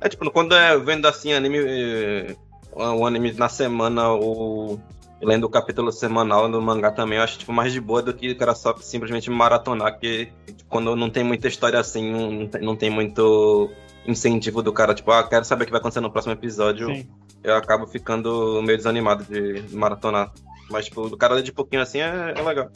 É 0.00 0.08
tipo, 0.08 0.30
quando 0.30 0.54
é 0.54 0.76
vendo 0.78 1.06
assim 1.06 1.32
anime, 1.32 1.58
eh, 1.58 2.34
o 2.74 3.06
anime 3.06 3.32
na 3.32 3.48
semana, 3.48 4.08
ou 4.08 4.80
lendo 5.22 5.44
o 5.44 5.48
capítulo 5.48 5.92
semanal 5.92 6.50
do 6.50 6.60
mangá 6.60 6.90
também, 6.90 7.16
eu 7.18 7.24
acho 7.24 7.38
tipo, 7.38 7.52
mais 7.52 7.72
de 7.72 7.80
boa 7.80 8.02
do 8.02 8.12
que 8.12 8.30
o 8.32 8.36
cara 8.36 8.54
só 8.54 8.76
simplesmente 8.78 9.30
maratonar, 9.30 9.98
que 9.98 10.26
tipo, 10.46 10.64
quando 10.68 10.96
não 10.96 11.08
tem 11.08 11.22
muita 11.24 11.46
história 11.48 11.78
assim, 11.78 12.12
não 12.12 12.46
tem, 12.48 12.60
não 12.62 12.76
tem 12.76 12.90
muito 12.90 13.70
incentivo 14.06 14.62
do 14.62 14.72
cara, 14.72 14.94
tipo, 14.94 15.10
ah, 15.12 15.22
quero 15.26 15.44
saber 15.44 15.62
o 15.62 15.66
que 15.66 15.70
vai 15.72 15.78
acontecer 15.80 16.00
no 16.00 16.10
próximo 16.10 16.32
episódio, 16.34 16.88
Sim. 16.94 17.08
eu 17.44 17.54
acabo 17.54 17.86
ficando 17.86 18.60
meio 18.62 18.76
desanimado 18.76 19.24
de, 19.24 19.62
maratonar. 19.76 20.32
Mas, 20.70 20.86
tipo, 20.86 21.08
do 21.08 21.16
cara 21.16 21.34
ler 21.34 21.42
de 21.42 21.52
pouquinho 21.52 21.82
assim 21.82 22.00
é, 22.00 22.34
é 22.36 22.42
legal. 22.42 22.68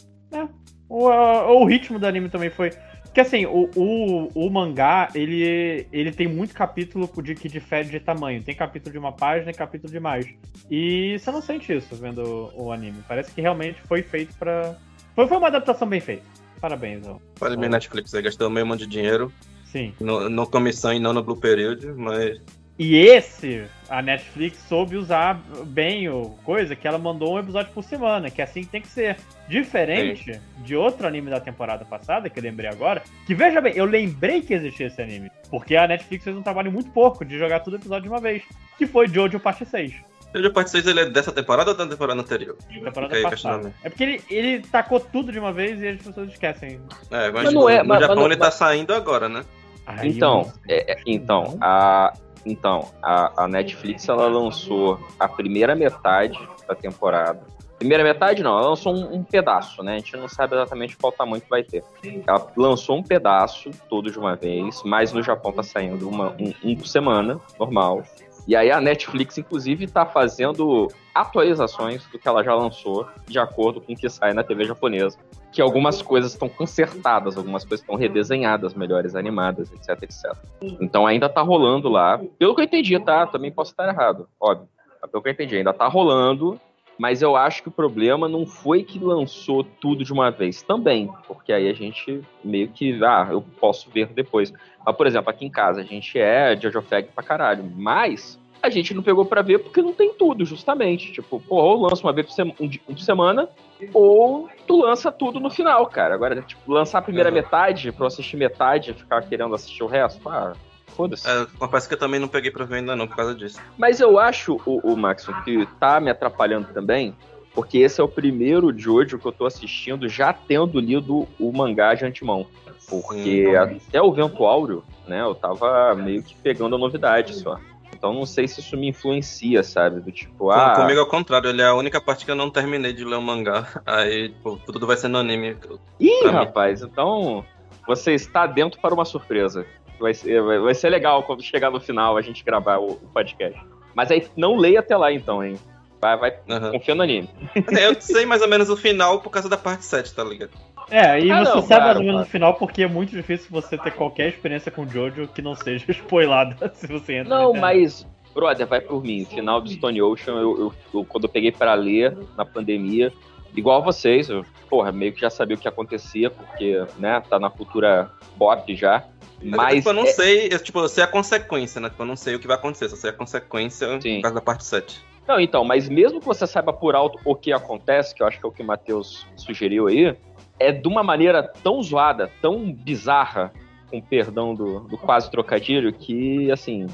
O, 0.89 1.08
a- 1.08 1.50
o 1.52 1.65
ritmo 1.65 1.99
do 1.99 2.07
anime 2.07 2.28
também 2.28 2.50
foi. 2.50 2.70
Porque 3.17 3.28
assim, 3.28 3.47
o, 3.47 3.70
o, 3.75 4.31
o 4.35 4.51
mangá, 4.51 5.09
ele, 5.15 5.86
ele 5.91 6.12
tem 6.12 6.28
muito 6.28 6.53
capítulo 6.53 7.11
de, 7.23 7.35
que 7.35 7.49
difere 7.49 7.89
de 7.89 7.99
tamanho. 7.99 8.43
Tem 8.43 8.55
capítulo 8.55 8.93
de 8.93 8.99
uma 8.99 9.11
página 9.11 9.51
e 9.51 9.55
capítulo 9.55 9.91
de 9.91 9.99
mais. 9.99 10.27
E 10.70 11.19
você 11.19 11.31
não 11.31 11.41
sente 11.41 11.75
isso 11.75 11.97
vendo 11.97 12.51
o, 12.55 12.67
o 12.67 12.73
anime. 12.73 12.99
Parece 13.09 13.33
que 13.33 13.41
realmente 13.41 13.81
foi 13.89 14.03
feito 14.03 14.36
pra. 14.36 14.77
Foi, 15.15 15.27
foi 15.27 15.39
uma 15.39 15.47
adaptação 15.47 15.89
bem 15.89 15.99
feita. 15.99 16.25
Parabéns, 16.61 17.07
ó. 17.07 17.19
Bem 17.57 17.70
Netflix, 17.70 18.12
aí 18.12 18.20
gastou 18.20 18.51
meio 18.51 18.67
monte 18.67 18.81
de 18.81 18.86
dinheiro. 18.86 19.33
Sim. 19.65 19.95
No, 19.99 20.28
no 20.28 20.47
comissão 20.47 20.93
e 20.93 21.01
não 21.01 21.15
no 21.15 21.23
Blue 21.23 21.39
Period, 21.39 21.86
mas. 21.97 22.39
E 22.79 22.97
esse, 22.97 23.65
a 23.89 24.03
Netflix 24.03 24.59
soube 24.69 24.97
usar 24.97 25.41
bem 25.67 26.09
o 26.11 26.37
coisa, 26.45 26.77
que 26.77 26.87
ela 26.87 26.99
mandou 26.99 27.35
um 27.35 27.39
episódio 27.39 27.73
por 27.73 27.83
semana, 27.83 28.31
que 28.31 28.41
é 28.43 28.45
assim 28.45 28.63
que 28.63 28.69
tem 28.69 28.83
que 28.83 28.89
ser. 28.89 29.17
Diferente 29.49 30.41
de 30.59 30.75
outro 30.77 31.07
anime 31.07 31.31
da 31.31 31.39
temporada 31.41 31.85
passada, 31.85 32.29
que 32.29 32.39
eu 32.39 32.43
lembrei 32.43 32.69
agora, 32.69 33.03
que 33.27 33.35
veja 33.35 33.61
bem, 33.61 33.73
eu 33.77 33.85
lembrei 33.85 34.43
que 34.43 34.53
existia 34.53 34.89
esse 34.89 35.01
anime, 35.01 35.31
porque 35.49 35.77
a 35.77 35.87
Netflix 35.87 36.25
fez 36.25 36.37
um 36.37 36.43
trabalho 36.43 36.71
muito 36.73 36.91
pouco 36.91 37.25
de 37.25 37.39
jogar 37.39 37.61
tudo 37.61 37.77
episódio 37.77 38.03
de 38.03 38.09
uma 38.09 38.21
vez, 38.21 38.43
que 38.77 38.87
foi 38.87 39.07
Jojo 39.09 39.39
Parte 39.41 39.65
6. 39.65 39.93
Jojo 40.35 40.53
Parte 40.53 40.71
6 40.71 40.87
ele 40.89 41.01
é 41.01 41.05
dessa 41.09 41.31
temporada 41.33 41.71
ou 41.71 41.77
da 41.77 41.87
temporada 41.87 42.21
anterior? 42.21 42.57
Temporada 42.69 43.07
o 43.07 43.09
passada. 43.23 43.29
questionamento. 43.31 43.75
É 43.85 43.89
porque 43.89 44.03
ele, 44.03 44.23
ele 44.29 44.61
tacou 44.67 44.99
tudo 45.01 45.31
de 45.33 45.39
uma 45.39 45.53
vez 45.53 45.81
e 45.81 45.89
as 45.89 46.03
pessoas 46.03 46.29
esquecem. 46.31 46.81
É, 47.11 47.31
mas, 47.31 47.45
Mas 47.45 47.55
não 47.55 47.69
é- 47.71 47.83
no 47.83 47.89
mas- 47.89 48.01
Japão 48.01 48.17
mas- 48.17 48.25
ele 48.27 48.37
tá 48.37 48.51
saindo 48.51 48.93
agora, 48.93 49.29
né? 49.29 49.45
Aí 49.87 50.09
Então, 50.11 50.53
é- 50.69 50.93
é- 50.95 50.99
então 51.07 51.57
a, 51.61 52.13
Então, 52.47 52.89
a, 53.02 53.44
a 53.44 53.49
Netflix 53.49 54.08
ela 54.08 54.28
lançou 54.28 55.00
a 55.18 55.28
primeira 55.28 55.75
metade 55.75 56.39
da 56.66 56.75
temporada. 56.75 57.42
Primeira 57.78 58.02
metade 58.02 58.42
não, 58.42 58.58
ela 58.58 58.70
lançou 58.70 58.94
um, 58.94 59.16
um 59.16 59.23
pedaço, 59.23 59.83
né? 59.83 59.97
A 59.97 59.99
gente 59.99 60.16
não 60.16 60.28
sabe 60.28 60.55
exatamente 60.55 60.97
qual 60.97 61.12
tamanho 61.12 61.42
que 61.42 61.50
vai 61.50 61.62
ter. 61.62 61.84
Ela 62.26 62.47
lançou 62.57 62.97
um 62.97 63.02
pedaço 63.02 63.70
todo 63.89 64.10
de 64.10 64.18
uma 64.18 64.34
vez, 64.34 64.83
mas 64.83 65.12
no 65.12 65.23
Japão 65.23 65.52
tá 65.52 65.62
saindo 65.62 66.08
uma, 66.08 66.31
um, 66.41 66.55
um 66.65 66.75
por 66.75 66.86
semana, 66.86 67.39
normal. 67.58 68.02
E 68.47 68.55
aí 68.55 68.70
a 68.70 68.81
Netflix, 68.81 69.39
inclusive, 69.39 69.86
tá 69.86 70.07
fazendo 70.07 70.89
atualizações 71.15 72.05
do 72.07 72.18
que 72.18 72.28
ela 72.28 72.44
já 72.44 72.55
lançou, 72.55 73.07
de 73.26 73.39
acordo 73.39 73.81
com 73.81 73.92
o 73.92 73.97
que 73.97 74.08
sai 74.08 74.33
na 74.33 74.44
TV 74.44 74.65
japonesa. 74.65 75.18
Que 75.50 75.62
algumas 75.62 76.02
coisas 76.02 76.33
estão 76.33 76.49
consertadas, 76.49 77.36
algumas 77.36 77.65
coisas 77.65 77.81
estão 77.81 77.97
redesenhadas, 77.97 78.75
melhores 78.75 79.15
animadas, 79.16 79.73
etc, 79.73 80.02
etc. 80.02 80.33
Então 80.81 81.07
ainda 81.07 81.28
tá 81.28 81.41
rolando 81.41 81.89
lá. 81.89 82.20
Pelo 82.39 82.55
que 82.55 82.60
eu 82.60 82.65
entendi, 82.65 82.99
tá? 83.00 83.26
Também 83.26 83.50
posso 83.50 83.70
estar 83.73 83.89
errado, 83.89 84.28
óbvio. 84.39 84.68
Pelo 85.10 85.23
que 85.23 85.28
eu 85.28 85.33
entendi, 85.33 85.57
ainda 85.57 85.73
tá 85.73 85.89
rolando. 85.89 86.60
Mas 86.99 87.20
eu 87.20 87.36
acho 87.36 87.62
que 87.62 87.68
o 87.68 87.73
problema 87.73 88.26
não 88.28 88.47
foi 88.47 88.83
que 88.83 88.99
lançou 88.99 89.62
tudo 89.62 90.02
de 90.05 90.12
uma 90.12 90.31
vez 90.31 90.62
também, 90.62 91.10
porque 91.28 91.52
aí 91.52 91.68
a 91.68 91.75
gente 91.75 92.23
meio 92.42 92.68
que, 92.68 93.02
ah, 93.05 93.28
eu 93.31 93.42
posso 93.60 93.91
ver 93.91 94.07
depois. 94.08 94.52
Mas, 94.84 94.97
por 94.97 95.07
exemplo, 95.07 95.28
aqui 95.31 95.44
em 95.44 95.50
casa 95.50 95.81
a 95.81 95.84
gente 95.84 96.18
é 96.18 96.58
Jojo 96.58 96.81
Fag 96.83 97.08
pra 97.15 97.23
caralho, 97.23 97.65
mas 97.76 98.39
a 98.62 98.70
gente 98.70 98.94
não 98.94 99.02
pegou 99.02 99.25
pra 99.25 99.42
ver 99.42 99.58
porque 99.58 99.83
não 99.83 99.92
tem 99.92 100.15
tudo, 100.15 100.44
justamente. 100.44 101.12
Tipo, 101.12 101.39
pô, 101.41 101.57
ou 101.57 101.83
lança 101.83 102.02
uma 102.02 102.12
vez 102.12 102.26
por, 102.26 102.33
sema- 102.33 102.55
um, 102.58 102.65
um 102.89 102.94
por 102.94 102.99
semana, 103.00 103.49
ou 103.92 104.49
tu 104.66 104.81
lança 104.81 105.12
tudo 105.12 105.39
no 105.39 105.50
final, 105.50 105.86
cara. 105.86 106.15
Agora, 106.15 106.41
tipo, 106.41 106.73
lançar 106.73 106.99
a 106.99 107.02
primeira 107.02 107.31
metade 107.31 107.92
pra 107.92 108.05
eu 108.05 108.07
assistir 108.07 108.36
metade 108.36 108.91
e 108.91 108.94
ficar 108.94 109.20
querendo 109.23 109.55
assistir 109.55 109.83
o 109.84 109.86
resto, 109.86 110.26
ah, 110.28 110.55
foda-se. 110.87 111.29
É, 111.29 111.47
confesso 111.59 111.89
que 111.89 111.95
eu 111.95 111.99
também 111.99 112.21
não 112.21 112.29
peguei 112.29 112.51
pra 112.51 112.65
ver 112.65 112.77
ainda 112.77 112.97
não 112.97 113.07
por 113.07 113.17
causa 113.17 113.35
disso. 113.35 113.61
Mas 113.77 114.01
eu 114.01 114.19
acho, 114.19 114.61
o, 114.65 114.93
o 114.93 114.97
Maxon, 114.97 115.33
que 115.43 115.67
tá 115.79 116.01
me 116.01 116.11
atrapalhando 116.11 116.69
também, 116.73 117.15
porque 117.55 117.79
esse 117.79 118.01
é 118.01 118.05
o 118.05 118.09
primeiro 118.09 118.77
Jojo 118.77 119.19
que 119.19 119.27
eu 119.27 119.33
tô 119.33 119.47
assistindo 119.47 120.09
já 120.09 120.33
tendo 120.33 120.79
lido 120.79 121.27
o 121.39 121.53
mangá 121.53 121.95
de 121.95 122.05
antemão. 122.05 122.47
Porque 122.89 123.47
até 123.59 124.01
o 124.01 124.13
Vento 124.13 124.45
Áureo, 124.45 124.85
né, 125.09 125.23
eu 125.23 125.35
tava 125.35 125.95
meio 125.95 126.23
que 126.23 126.35
pegando 126.37 126.77
a 126.77 126.79
novidade 126.79 127.35
só. 127.35 127.59
Então 127.93 128.13
não 128.13 128.27
sei 128.27 128.47
se 128.47 128.61
isso 128.61 128.77
me 128.77 128.89
influencia, 128.89 129.63
sabe? 129.63 130.01
Do 130.01 130.13
tipo, 130.13 130.51
ah. 130.51 130.75
Comigo 130.77 131.01
é 131.01 131.03
o 131.03 131.07
contrário, 131.07 131.49
ele 131.49 131.63
é 131.63 131.67
a 131.67 131.75
única 131.75 132.01
parte 132.01 132.25
que 132.25 132.31
eu 132.31 132.37
não 132.37 132.51
terminei 132.51 132.93
de 132.93 133.05
ler 133.05 133.17
o 133.17 133.23
mangá. 133.23 133.67
Aí, 133.87 134.29
tipo, 134.29 134.61
tudo 134.67 134.87
vai 134.87 134.97
ser 134.97 135.09
no 135.09 135.19
anime. 135.19 135.57
Ih, 135.99 136.21
pra 136.23 136.33
mim. 136.33 136.39
rapaz, 136.39 136.83
então 136.83 137.45
você 137.87 138.13
está 138.13 138.47
dentro 138.47 138.81
para 138.81 138.95
uma 138.95 139.05
surpresa. 139.05 139.67
Vai 139.99 140.12
ser, 140.15 140.42
vai, 140.42 140.58
vai 140.58 140.75
ser 140.75 140.91
legal 140.91 141.23
quando 141.23 141.42
chegar 141.42 141.70
no 141.70 141.81
final 141.81 142.16
a 142.16 142.23
gente 142.23 142.44
gravar 142.44 142.78
o, 142.78 142.92
o 142.92 143.08
podcast. 143.15 143.58
Mas 143.94 144.10
aí 144.10 144.26
não 144.36 144.57
leia 144.57 144.81
até 144.81 144.97
lá 144.97 145.10
então, 145.12 145.42
hein? 145.42 145.57
Vai, 146.00 146.16
vai 146.18 146.31
confia 146.70 146.94
no 146.94 147.02
anime. 147.02 147.31
Assim, 147.66 147.81
Eu 147.81 148.00
sei 148.00 148.26
mais 148.26 148.42
ou 148.42 148.49
menos 148.49 148.68
o 148.68 148.76
final 148.76 149.20
por 149.20 149.31
causa 149.31 149.49
da 149.49 149.57
parte 149.57 149.84
7, 149.86 150.15
tá 150.15 150.23
ligado? 150.23 150.50
É, 150.91 151.18
e 151.18 151.31
Ah, 151.33 151.44
você 151.44 151.55
não, 151.55 151.62
sabe 151.62 151.66
claro, 151.66 151.84
mais 151.84 151.97
ou 151.97 152.02
menos 152.02 152.12
claro. 152.12 152.18
no 152.18 152.26
final 152.26 152.55
porque 152.55 152.83
é 152.83 152.86
muito 152.86 153.10
difícil 153.10 153.49
você 153.50 153.76
ter 153.78 153.91
qualquer 153.92 154.28
experiência 154.28 154.70
com 154.70 154.86
Jojo 154.86 155.26
que 155.28 155.41
não 155.42 155.55
seja 155.55 155.84
spoilada 155.91 156.70
se 156.75 156.86
você 156.86 157.15
entra 157.15 157.34
Não, 157.39 157.55
mas, 157.55 158.07
brother, 158.34 158.66
vai 158.66 158.81
por 158.83 159.02
mim. 159.02 159.25
Final 159.25 159.62
de 159.62 159.73
Stone 159.75 160.00
Ocean, 160.02 160.34
eu, 160.34 160.60
eu- 160.60 160.75
eu- 160.94 161.05
quando 161.07 161.25
eu 161.25 161.31
peguei 161.31 161.50
pra 161.50 161.73
ler 161.75 162.16
na 162.36 162.44
pandemia, 162.44 163.10
igual 163.57 163.83
vocês, 163.83 164.28
eu, 164.28 164.44
porra, 164.68 164.92
meio 164.92 165.12
que 165.12 165.20
já 165.23 165.31
sabia 165.31 165.57
o 165.57 165.58
que 165.58 165.66
acontecia, 165.66 166.31
porque, 166.31 166.84
né, 166.99 167.20
tá 167.28 167.39
na 167.41 167.49
cultura 167.50 168.10
pop 168.39 168.76
já. 168.76 169.02
Mas. 169.43 169.77
tipo, 169.77 169.91
eu 169.91 169.95
não 169.95 170.05
é- 170.05 170.07
sei, 170.07 170.49
eu, 170.51 170.59
tipo, 170.59 170.79
eu 170.79 170.89
sei 170.89 171.05
a 171.05 171.07
consequência, 171.07 171.81
né? 171.81 171.91
Tipo, 171.91 172.03
eu 172.03 172.07
não 172.07 172.17
sei 172.17 172.35
o 172.35 172.39
que 172.39 172.47
vai 172.47 172.57
acontecer, 172.57 172.89
só 172.89 172.97
sei 172.97 173.11
a 173.11 173.13
consequência 173.13 173.87
por 173.99 174.23
causa 174.23 174.35
da 174.35 174.41
parte 174.41 174.65
7. 174.65 175.01
Não, 175.27 175.41
então, 175.41 175.65
mas 175.65 175.89
mesmo 175.89 176.21
que 176.21 176.27
você 176.27 176.47
saiba 176.47 176.73
por 176.73 176.95
alto 176.95 177.19
o 177.25 177.35
que 177.35 177.53
acontece, 177.53 178.15
que 178.15 178.23
eu 178.23 178.27
acho 178.27 178.39
que 178.39 178.47
é 178.47 178.49
o 178.49 178.53
que 178.53 178.63
o 178.63 178.65
Matheus 178.65 179.27
sugeriu 179.37 179.89
aí, 179.89 180.17
é 180.59 180.71
de 180.71 180.87
uma 180.87 181.03
maneira 181.03 181.43
tão 181.43 181.83
zoada, 181.83 182.31
tão 182.41 182.73
bizarra, 182.73 183.53
com 183.91 184.01
perdão 184.01 184.55
do, 184.55 184.81
do 184.81 184.97
quase 184.97 185.31
trocadilho, 185.31 185.93
que, 185.93 186.51
assim, 186.51 186.87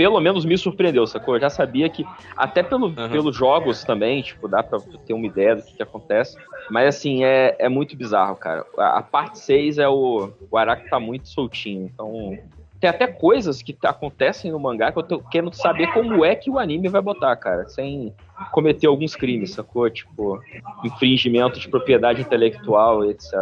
pelo 0.00 0.18
menos 0.18 0.46
me 0.46 0.56
surpreendeu, 0.56 1.06
sacou? 1.06 1.36
Eu 1.36 1.42
já 1.42 1.50
sabia 1.50 1.86
que, 1.90 2.06
até 2.34 2.62
pelo, 2.62 2.90
pelos 2.90 3.36
jogos 3.36 3.84
também, 3.84 4.22
tipo, 4.22 4.48
dá 4.48 4.62
pra 4.62 4.78
ter 5.04 5.12
uma 5.12 5.26
ideia 5.26 5.56
do 5.56 5.62
que, 5.62 5.74
que 5.74 5.82
acontece, 5.82 6.38
mas, 6.70 6.96
assim, 6.96 7.22
é, 7.22 7.54
é 7.58 7.68
muito 7.68 7.94
bizarro, 7.94 8.34
cara. 8.34 8.64
A, 8.78 9.00
a 9.00 9.02
parte 9.02 9.38
6 9.38 9.76
é 9.76 9.86
o. 9.86 10.30
O 10.50 10.56
Araki 10.56 10.88
tá 10.88 10.98
muito 10.98 11.28
soltinho, 11.28 11.90
então. 11.92 12.38
Tem 12.80 12.88
até 12.88 13.06
coisas 13.06 13.60
que 13.60 13.76
acontecem 13.84 14.50
no 14.50 14.58
mangá 14.58 14.90
que 14.90 14.98
eu 14.98 15.02
tô 15.02 15.20
querendo 15.20 15.52
saber 15.52 15.92
como 15.92 16.24
é 16.24 16.34
que 16.34 16.48
o 16.48 16.58
anime 16.58 16.88
vai 16.88 17.02
botar, 17.02 17.36
cara, 17.36 17.68
sem 17.68 18.14
cometer 18.52 18.86
alguns 18.86 19.14
crimes, 19.14 19.52
sacou? 19.52 19.90
Tipo, 19.90 20.40
infringimento 20.82 21.60
de 21.60 21.68
propriedade 21.68 22.22
intelectual, 22.22 23.04
etc. 23.04 23.34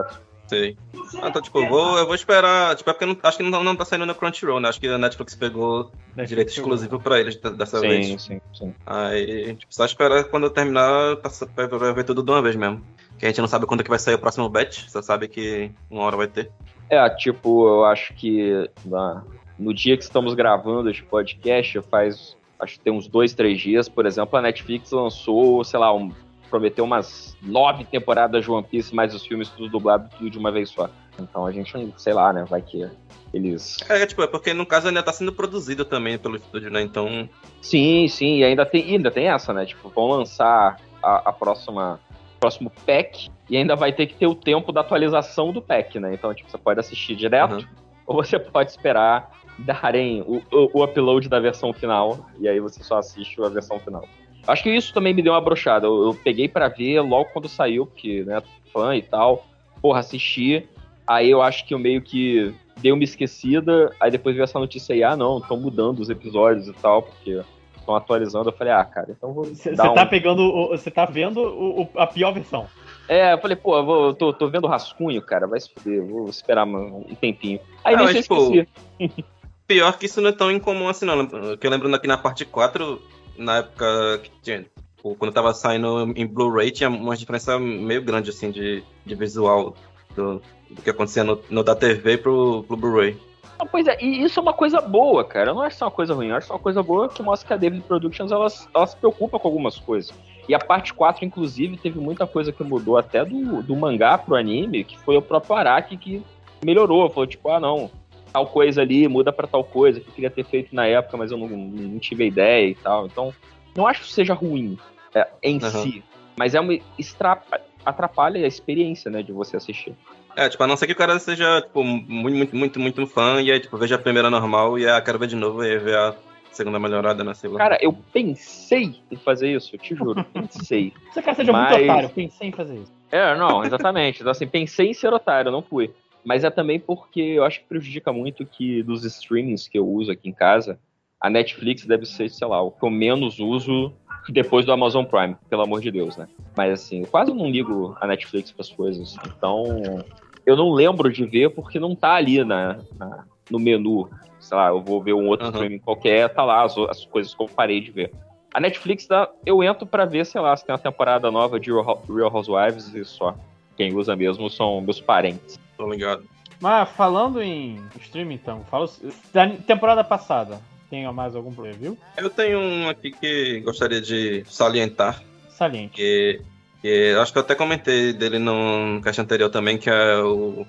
Sei. 0.48 0.76
Ah, 1.22 1.28
então, 1.28 1.42
tipo, 1.42 1.58
eu 1.60 1.68
vou, 1.68 1.98
eu 1.98 2.06
vou 2.06 2.14
esperar. 2.14 2.74
Tipo, 2.74 2.88
é 2.90 2.92
porque 2.94 3.04
não, 3.06 3.16
acho 3.22 3.36
que 3.36 3.42
não, 3.42 3.62
não 3.62 3.76
tá 3.76 3.84
saindo 3.84 4.06
no 4.06 4.14
Crunchyroll, 4.14 4.58
né? 4.60 4.68
Acho 4.70 4.80
que 4.80 4.88
a 4.88 4.96
Netflix 4.98 5.34
pegou 5.34 5.92
direito 6.26 6.48
exclusivo 6.48 6.98
pra 6.98 7.20
eles 7.20 7.36
dessa 7.36 7.78
Sim, 7.80 7.88
vez. 7.88 8.22
sim, 8.22 8.40
sim. 8.54 8.74
Aí, 8.86 9.54
tipo, 9.54 9.72
só 9.74 9.84
esperar 9.84 10.24
quando 10.24 10.44
eu 10.44 10.50
terminar 10.50 11.16
tá, 11.16 11.30
pra, 11.54 11.68
pra 11.68 11.92
ver 11.92 12.04
tudo 12.04 12.22
de 12.22 12.30
uma 12.30 12.40
vez 12.42 12.56
mesmo. 12.56 12.82
Que 13.18 13.26
a 13.26 13.28
gente 13.28 13.40
não 13.40 13.48
sabe 13.48 13.66
quando 13.66 13.82
que 13.82 13.90
vai 13.90 13.98
sair 13.98 14.14
o 14.14 14.18
próximo 14.18 14.48
batch, 14.48 14.88
só 14.88 15.02
sabe 15.02 15.28
que 15.28 15.70
uma 15.90 16.02
hora 16.04 16.16
vai 16.16 16.28
ter. 16.28 16.50
É, 16.88 17.08
tipo, 17.10 17.68
eu 17.68 17.84
acho 17.84 18.14
que 18.14 18.70
na- 18.86 19.22
no 19.58 19.74
dia 19.74 19.96
que 19.96 20.04
estamos 20.04 20.32
gravando 20.34 20.88
este 20.88 21.02
podcast, 21.02 21.80
faz 21.90 22.36
acho 22.60 22.74
que 22.74 22.80
tem 22.80 22.92
uns 22.92 23.06
dois, 23.06 23.34
três 23.34 23.60
dias, 23.60 23.88
por 23.88 24.06
exemplo, 24.06 24.36
a 24.38 24.42
Netflix 24.42 24.90
lançou, 24.92 25.62
sei 25.62 25.78
lá, 25.78 25.94
um- 25.94 26.12
prometeu 26.48 26.84
umas 26.84 27.36
nove 27.42 27.84
temporadas 27.84 28.44
de 28.44 28.50
One 28.50 28.64
Piece, 28.64 28.94
mais 28.94 29.14
os 29.14 29.24
filmes 29.26 29.48
tudo 29.50 29.68
dublado, 29.68 30.08
tudo 30.16 30.30
de 30.30 30.38
uma 30.38 30.50
vez 30.50 30.70
só. 30.70 30.88
Então 31.18 31.46
a 31.46 31.52
gente, 31.52 31.72
sei 31.96 32.12
lá, 32.12 32.32
né, 32.32 32.44
vai 32.48 32.62
que 32.62 32.88
eles... 33.32 33.78
É, 33.88 34.06
tipo, 34.06 34.22
é 34.22 34.26
porque 34.26 34.54
no 34.54 34.64
caso 34.64 34.88
ainda 34.88 35.02
tá 35.02 35.12
sendo 35.12 35.32
produzido 35.32 35.84
também 35.84 36.18
pelo 36.18 36.36
estúdio, 36.36 36.70
né? 36.70 36.80
Então. 36.80 37.28
Sim, 37.60 38.08
sim, 38.08 38.38
e 38.38 38.44
ainda 38.44 38.64
tem, 38.64 38.82
ainda 38.84 39.10
tem 39.10 39.28
essa, 39.28 39.52
né, 39.52 39.66
tipo, 39.66 39.88
vão 39.88 40.08
lançar 40.08 40.80
a, 41.02 41.28
a 41.28 41.32
próxima 41.32 42.00
próximo 42.38 42.70
pack 42.86 43.28
e 43.50 43.56
ainda 43.56 43.74
vai 43.74 43.92
ter 43.92 44.06
que 44.06 44.14
ter 44.14 44.26
o 44.28 44.34
tempo 44.34 44.70
da 44.70 44.80
atualização 44.80 45.52
do 45.52 45.60
pack, 45.60 45.98
né? 45.98 46.14
Então, 46.14 46.32
tipo, 46.32 46.48
você 46.48 46.56
pode 46.56 46.78
assistir 46.78 47.16
direto 47.16 47.68
ou 48.06 48.14
você 48.14 48.38
pode 48.38 48.70
esperar 48.70 49.32
darem 49.58 50.22
o, 50.22 50.36
o, 50.52 50.70
o 50.72 50.84
upload 50.84 51.28
da 51.28 51.40
versão 51.40 51.72
final 51.72 52.26
e 52.38 52.48
aí 52.48 52.60
você 52.60 52.82
só 52.82 52.98
assiste 52.98 53.42
a 53.42 53.48
versão 53.48 53.80
final. 53.80 54.04
Acho 54.48 54.62
que 54.62 54.70
isso 54.70 54.92
também 54.94 55.12
me 55.14 55.22
deu 55.22 55.32
uma 55.34 55.40
brochada. 55.40 55.86
Eu, 55.86 56.06
eu 56.06 56.14
peguei 56.14 56.48
pra 56.48 56.68
ver 56.68 57.00
logo 57.02 57.30
quando 57.32 57.48
saiu, 57.48 57.86
porque, 57.86 58.24
né, 58.24 58.42
fã 58.72 58.96
e 58.96 59.02
tal. 59.02 59.46
Porra, 59.80 60.00
assisti. 60.00 60.66
Aí 61.06 61.30
eu 61.30 61.40
acho 61.42 61.64
que 61.66 61.74
eu 61.74 61.78
meio 61.78 62.02
que 62.02 62.52
dei 62.78 62.90
uma 62.92 63.04
esquecida. 63.04 63.94
Aí 64.00 64.10
depois 64.10 64.34
veio 64.34 64.44
essa 64.44 64.58
notícia 64.58 64.94
aí, 64.94 65.02
ah, 65.04 65.16
não, 65.16 65.38
estão 65.38 65.56
mudando 65.58 66.00
os 66.00 66.10
episódios 66.10 66.66
e 66.66 66.72
tal, 66.72 67.02
porque 67.02 67.40
estão 67.76 67.94
atualizando. 67.94 68.48
Eu 68.48 68.52
falei, 68.52 68.72
ah, 68.72 68.84
cara, 68.84 69.08
então 69.10 69.32
vou. 69.32 69.44
Você 69.44 69.74
tá 69.74 69.92
um- 69.92 70.06
pegando. 70.06 70.68
Você 70.70 70.90
tá 70.90 71.04
vendo 71.04 71.40
o- 71.40 71.82
o- 71.82 71.88
a 71.96 72.06
pior 72.06 72.32
versão. 72.32 72.66
É, 73.08 73.32
eu 73.32 73.38
falei, 73.38 73.56
pô, 73.56 73.76
eu 73.78 73.84
vou, 73.86 74.06
eu 74.08 74.14
tô, 74.14 74.32
tô 74.34 74.48
vendo 74.48 74.64
o 74.64 74.68
rascunho, 74.68 75.22
cara, 75.22 75.46
vai 75.46 75.58
se 75.60 75.70
fuder, 75.72 76.04
vou 76.04 76.28
esperar 76.28 76.66
um 76.66 77.04
tempinho. 77.20 77.58
Aí 77.82 77.94
Não, 77.96 78.02
eu 78.02 78.12
mas, 78.12 78.22
tipo, 78.22 78.54
esqueci. 78.54 79.24
Pior 79.66 79.98
que 79.98 80.06
isso 80.06 80.20
não 80.20 80.28
é 80.30 80.32
tão 80.32 80.50
incomum 80.50 80.88
assim, 80.88 81.06
não. 81.06 81.26
Que 81.56 81.66
eu 81.66 81.70
lembro 81.70 81.94
aqui 81.94 82.06
na 82.06 82.16
parte 82.18 82.44
4, 82.44 83.00
na 83.38 83.58
época 83.58 84.20
que 84.22 84.30
tinha. 84.42 84.66
tipo, 84.96 85.14
Quando 85.14 85.32
tava 85.32 85.54
saindo 85.54 86.12
em 86.16 86.26
Blu-ray, 86.26 86.70
tinha 86.70 86.90
uma 86.90 87.16
diferença 87.16 87.58
meio 87.58 88.02
grande, 88.02 88.30
assim, 88.30 88.50
de, 88.50 88.82
de 89.06 89.14
visual 89.14 89.74
do, 90.14 90.42
do 90.70 90.82
que 90.82 90.90
acontecia 90.90 91.24
no, 91.24 91.40
no 91.48 91.62
da 91.62 91.74
TV 91.74 92.18
pro, 92.18 92.64
pro 92.64 92.76
Blu-ray. 92.76 93.16
Ah, 93.58 93.66
Pois 93.66 93.86
é, 93.86 93.96
e 94.00 94.22
isso 94.22 94.38
é 94.38 94.42
uma 94.42 94.52
coisa 94.52 94.80
boa, 94.80 95.24
cara. 95.24 95.50
Eu 95.50 95.54
não 95.54 95.62
acho 95.62 95.76
isso 95.76 95.84
uma 95.84 95.90
coisa 95.90 96.14
ruim, 96.14 96.28
eu 96.28 96.36
acho 96.36 96.44
isso 96.44 96.52
uma 96.52 96.58
coisa 96.58 96.82
boa 96.82 97.08
que 97.08 97.22
mostra 97.22 97.46
que 97.46 97.54
a 97.54 97.56
David 97.56 97.82
Productions 97.82 98.30
elas, 98.30 98.68
ela 98.74 98.86
se 98.86 98.96
preocupa 98.96 99.38
com 99.38 99.48
algumas 99.48 99.78
coisas. 99.78 100.14
E 100.48 100.54
a 100.54 100.58
parte 100.58 100.94
4, 100.94 101.24
inclusive, 101.24 101.76
teve 101.76 101.98
muita 101.98 102.26
coisa 102.26 102.50
que 102.52 102.64
mudou 102.64 102.96
até 102.96 103.24
do, 103.24 103.62
do 103.62 103.76
mangá 103.76 104.16
pro 104.16 104.34
anime, 104.34 104.84
que 104.84 104.98
foi 104.98 105.16
o 105.16 105.22
próprio 105.22 105.56
Araki 105.56 105.96
que 105.96 106.22
melhorou. 106.64 107.10
Falou, 107.10 107.26
tipo, 107.26 107.50
ah, 107.50 107.60
não, 107.60 107.90
tal 108.32 108.46
coisa 108.46 108.82
ali 108.82 109.06
muda 109.08 109.32
pra 109.32 109.46
tal 109.46 109.64
coisa 109.64 110.00
que 110.00 110.08
eu 110.08 110.14
queria 110.14 110.30
ter 110.30 110.44
feito 110.44 110.74
na 110.74 110.86
época, 110.86 111.16
mas 111.16 111.30
eu 111.30 111.38
não, 111.38 111.48
não 111.48 111.98
tive 111.98 112.24
a 112.24 112.26
ideia 112.26 112.68
e 112.70 112.74
tal. 112.74 113.06
Então, 113.06 113.32
não 113.76 113.86
acho 113.86 114.02
que 114.02 114.12
seja 114.12 114.34
ruim 114.34 114.78
é, 115.14 115.26
em 115.42 115.58
Aham. 115.58 115.70
si, 115.70 116.04
mas 116.38 116.54
é 116.54 116.60
uma 116.60 116.78
extra, 116.98 117.40
atrapalha 117.84 118.44
a 118.44 118.48
experiência, 118.48 119.10
né, 119.10 119.22
de 119.22 119.32
você 119.32 119.56
assistir. 119.56 119.94
É, 120.36 120.48
tipo, 120.48 120.62
a 120.62 120.66
não 120.66 120.76
ser 120.76 120.86
que 120.86 120.92
o 120.92 120.96
cara 120.96 121.18
seja, 121.18 121.60
tipo, 121.62 121.82
muito, 121.82 122.36
muito, 122.36 122.56
muito, 122.56 122.80
muito 122.80 123.06
fã, 123.06 123.40
e 123.42 123.50
aí, 123.50 123.58
tipo, 123.58 123.76
veja 123.76 123.96
a 123.96 123.98
primeira 123.98 124.30
normal, 124.30 124.78
e 124.78 124.88
aí 124.88 125.00
quero 125.02 125.18
ver 125.18 125.26
de 125.26 125.34
novo, 125.36 125.64
e 125.64 125.70
aí 125.72 125.78
ver 125.78 125.96
a 125.96 126.14
segunda 126.52 126.78
melhorada, 126.78 127.24
né? 127.24 127.34
Sei 127.34 127.50
lá. 127.50 127.58
Cara, 127.58 127.78
eu 127.80 127.92
pensei 128.12 128.94
em 129.10 129.16
fazer 129.16 129.52
isso, 129.54 129.74
eu 129.74 129.78
te 129.80 129.94
juro, 129.96 130.24
pensei. 130.32 130.92
Você 131.12 131.22
quer 131.22 131.34
seja 131.34 131.52
Mas- 131.52 131.70
muito 131.76 131.84
otário, 131.90 132.10
pensei 132.10 132.48
em 132.48 132.52
fazer 132.52 132.74
isso. 132.76 132.92
É, 133.10 133.34
não, 133.36 133.64
exatamente. 133.64 134.20
Então, 134.20 134.30
assim, 134.30 134.46
pensei 134.46 134.90
em 134.90 134.94
ser 134.94 135.12
otário, 135.12 135.50
não 135.50 135.62
fui. 135.62 135.90
Mas 136.28 136.44
é 136.44 136.50
também 136.50 136.78
porque 136.78 137.22
eu 137.22 137.42
acho 137.42 137.60
que 137.60 137.66
prejudica 137.66 138.12
muito 138.12 138.44
que 138.44 138.82
dos 138.82 139.02
streamings 139.02 139.66
que 139.66 139.78
eu 139.78 139.88
uso 139.88 140.10
aqui 140.12 140.28
em 140.28 140.32
casa, 140.34 140.78
a 141.18 141.30
Netflix 141.30 141.86
deve 141.86 142.04
ser, 142.04 142.28
sei 142.28 142.46
lá, 142.46 142.60
o 142.60 142.70
que 142.70 142.84
eu 142.84 142.90
menos 142.90 143.38
uso 143.38 143.94
depois 144.28 144.66
do 144.66 144.70
Amazon 144.72 145.06
Prime, 145.06 145.36
pelo 145.48 145.62
amor 145.62 145.80
de 145.80 145.90
Deus, 145.90 146.18
né? 146.18 146.28
Mas 146.54 146.70
assim, 146.74 147.00
eu 147.00 147.06
quase 147.06 147.32
não 147.32 147.50
ligo 147.50 147.96
a 147.98 148.06
Netflix 148.06 148.52
para 148.52 148.60
as 148.60 148.68
coisas. 148.70 149.16
Então, 149.24 150.04
eu 150.44 150.54
não 150.54 150.70
lembro 150.70 151.10
de 151.10 151.24
ver 151.24 151.48
porque 151.48 151.80
não 151.80 151.96
tá 151.96 152.16
ali 152.16 152.44
na, 152.44 152.78
na- 152.98 153.24
no 153.50 153.58
menu. 153.58 154.10
Sei 154.38 154.54
lá, 154.54 154.68
eu 154.68 154.82
vou 154.82 155.02
ver 155.02 155.14
um 155.14 155.28
outro 155.28 155.46
streaming 155.48 155.78
qualquer, 155.78 156.28
tá 156.28 156.44
lá 156.44 156.62
as, 156.62 156.76
as 156.76 157.06
coisas 157.06 157.34
que 157.34 157.42
eu 157.42 157.48
parei 157.48 157.80
de 157.80 157.90
ver. 157.90 158.12
A 158.52 158.60
Netflix, 158.60 159.06
dá, 159.06 159.30
eu 159.46 159.62
entro 159.62 159.86
pra 159.86 160.04
ver, 160.04 160.26
sei 160.26 160.42
lá, 160.42 160.54
se 160.54 160.66
tem 160.66 160.74
uma 160.74 160.78
temporada 160.78 161.30
nova 161.30 161.58
de 161.58 161.70
Real 161.72 162.30
Housewives 162.34 162.94
e 162.94 163.02
só. 163.02 163.34
Quem 163.78 163.94
usa 163.94 164.14
mesmo 164.14 164.50
são 164.50 164.80
meus 164.82 165.00
parentes. 165.00 165.58
Tô 165.78 165.90
ligado. 165.90 166.24
Mas 166.60 166.88
falando 166.90 167.40
em 167.40 167.80
streaming, 168.00 168.34
então, 168.34 168.64
fala 168.68 168.90
da 169.32 169.46
temporada 169.48 170.02
passada, 170.02 170.60
tem 170.90 171.10
mais 171.12 171.36
algum 171.36 171.54
preview? 171.54 171.96
Eu 172.16 172.28
tenho 172.28 172.58
um 172.58 172.88
aqui 172.88 173.12
que 173.12 173.60
gostaria 173.60 174.00
de 174.00 174.42
salientar. 174.46 175.22
Saliente. 175.48 175.94
Que, 175.94 176.42
que 176.82 177.14
acho 177.20 177.32
que 177.32 177.38
eu 177.38 177.42
até 177.42 177.54
comentei 177.54 178.12
dele 178.12 178.40
no, 178.40 179.00
cast 179.02 179.20
anterior 179.20 179.48
também, 179.50 179.78
que 179.78 179.88
é 179.88 180.18
o 180.18 180.66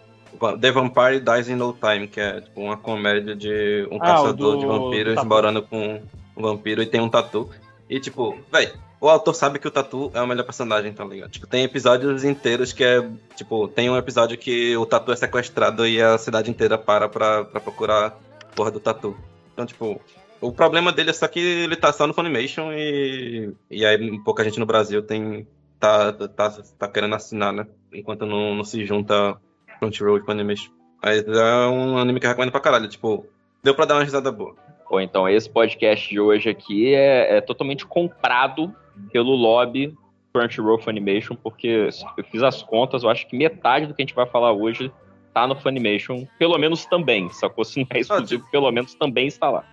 The 0.61 0.71
Vampire 0.71 1.19
Dies 1.19 1.49
in 1.49 1.55
No 1.55 1.73
Time, 1.73 2.07
que 2.07 2.19
é 2.21 2.41
tipo, 2.41 2.61
uma 2.61 2.77
comédia 2.77 3.35
de 3.35 3.87
um 3.91 3.97
Ah, 3.97 3.99
caçador 4.05 4.53
do- 4.53 4.59
de 4.59 4.65
vampiros 4.67 5.23
morando 5.23 5.63
com 5.63 5.99
um 6.37 6.41
vampiro 6.43 6.83
e 6.83 6.85
tem 6.85 7.01
um 7.01 7.09
tatu. 7.09 7.49
E 7.89 7.99
tipo, 7.99 8.37
véi, 8.51 8.71
o 9.01 9.07
autor 9.07 9.33
sabe 9.33 9.59
que 9.59 9.67
o 9.67 9.71
Tatu 9.71 10.11
é 10.13 10.21
o 10.21 10.27
melhor 10.27 10.43
personagem, 10.43 10.91
tá 10.91 11.05
ligado? 11.05 11.31
Tipo, 11.31 11.47
tem 11.47 11.63
episódios 11.63 12.23
inteiros 12.23 12.73
que 12.73 12.83
é. 12.83 13.07
Tipo, 13.35 13.67
tem 13.67 13.89
um 13.89 13.97
episódio 13.97 14.37
que 14.37 14.75
o 14.75 14.85
Tatu 14.85 15.11
é 15.11 15.15
sequestrado 15.15 15.87
e 15.87 16.01
a 16.01 16.17
cidade 16.17 16.51
inteira 16.51 16.77
para 16.77 17.07
pra, 17.07 17.45
pra 17.45 17.61
procurar 17.61 18.07
a 18.07 18.11
porra 18.55 18.71
do 18.71 18.79
Tatu. 18.79 19.15
Então, 19.53 19.65
tipo, 19.65 20.01
o 20.41 20.51
problema 20.51 20.91
dele 20.91 21.11
é 21.11 21.13
só 21.13 21.27
que 21.27 21.39
ele 21.39 21.75
tá 21.75 21.93
só 21.93 22.05
no 22.05 22.13
Funimation 22.13 22.73
e. 22.73 23.53
E 23.71 23.85
aí 23.85 24.19
pouca 24.19 24.43
gente 24.43 24.59
no 24.59 24.65
Brasil 24.65 25.01
tem. 25.01 25.47
Tá, 25.79 26.11
tá, 26.11 26.49
tá 26.77 26.87
querendo 26.89 27.15
assinar, 27.15 27.53
né? 27.53 27.65
Enquanto 27.93 28.25
não, 28.25 28.53
não 28.53 28.65
se 28.65 28.85
junta 28.85 29.37
Crunchyroll 29.79 30.17
e 30.17 30.25
Funimation. 30.25 30.71
Mas 31.01 31.25
é 31.25 31.67
um 31.67 31.97
anime 31.97 32.19
que 32.19 32.25
eu 32.25 32.29
recomendo 32.29 32.51
pra 32.51 32.59
caralho. 32.59 32.89
Tipo, 32.89 33.25
deu 33.63 33.73
pra 33.73 33.85
dar 33.85 33.95
uma 33.95 34.03
risada 34.03 34.29
boa. 34.29 34.55
Ou 34.89 34.99
então, 34.99 35.29
esse 35.29 35.49
podcast 35.49 36.09
de 36.09 36.19
hoje 36.19 36.49
aqui 36.49 36.93
é, 36.93 37.37
é 37.37 37.41
totalmente 37.41 37.85
comprado 37.85 38.75
pelo 39.11 39.35
lobby 39.35 39.93
Crunchyroll 40.33 40.79
Funimation, 40.79 41.35
porque 41.35 41.89
eu 42.17 42.23
fiz 42.25 42.43
as 42.43 42.61
contas, 42.61 43.03
eu 43.03 43.09
acho 43.09 43.27
que 43.27 43.37
metade 43.37 43.87
do 43.87 43.93
que 43.93 44.01
a 44.01 44.05
gente 44.05 44.15
vai 44.15 44.25
falar 44.27 44.51
hoje 44.51 44.91
tá 45.33 45.47
no 45.47 45.55
Funimation, 45.55 46.25
pelo 46.37 46.57
menos 46.57 46.85
também, 46.85 47.29
sacou? 47.29 47.63
Se 47.63 47.79
não 47.79 47.87
é 47.91 47.99
exclusivo, 47.99 48.45
pelo 48.51 48.71
menos 48.71 48.93
também 48.93 49.27
está 49.27 49.49
lá. 49.49 49.63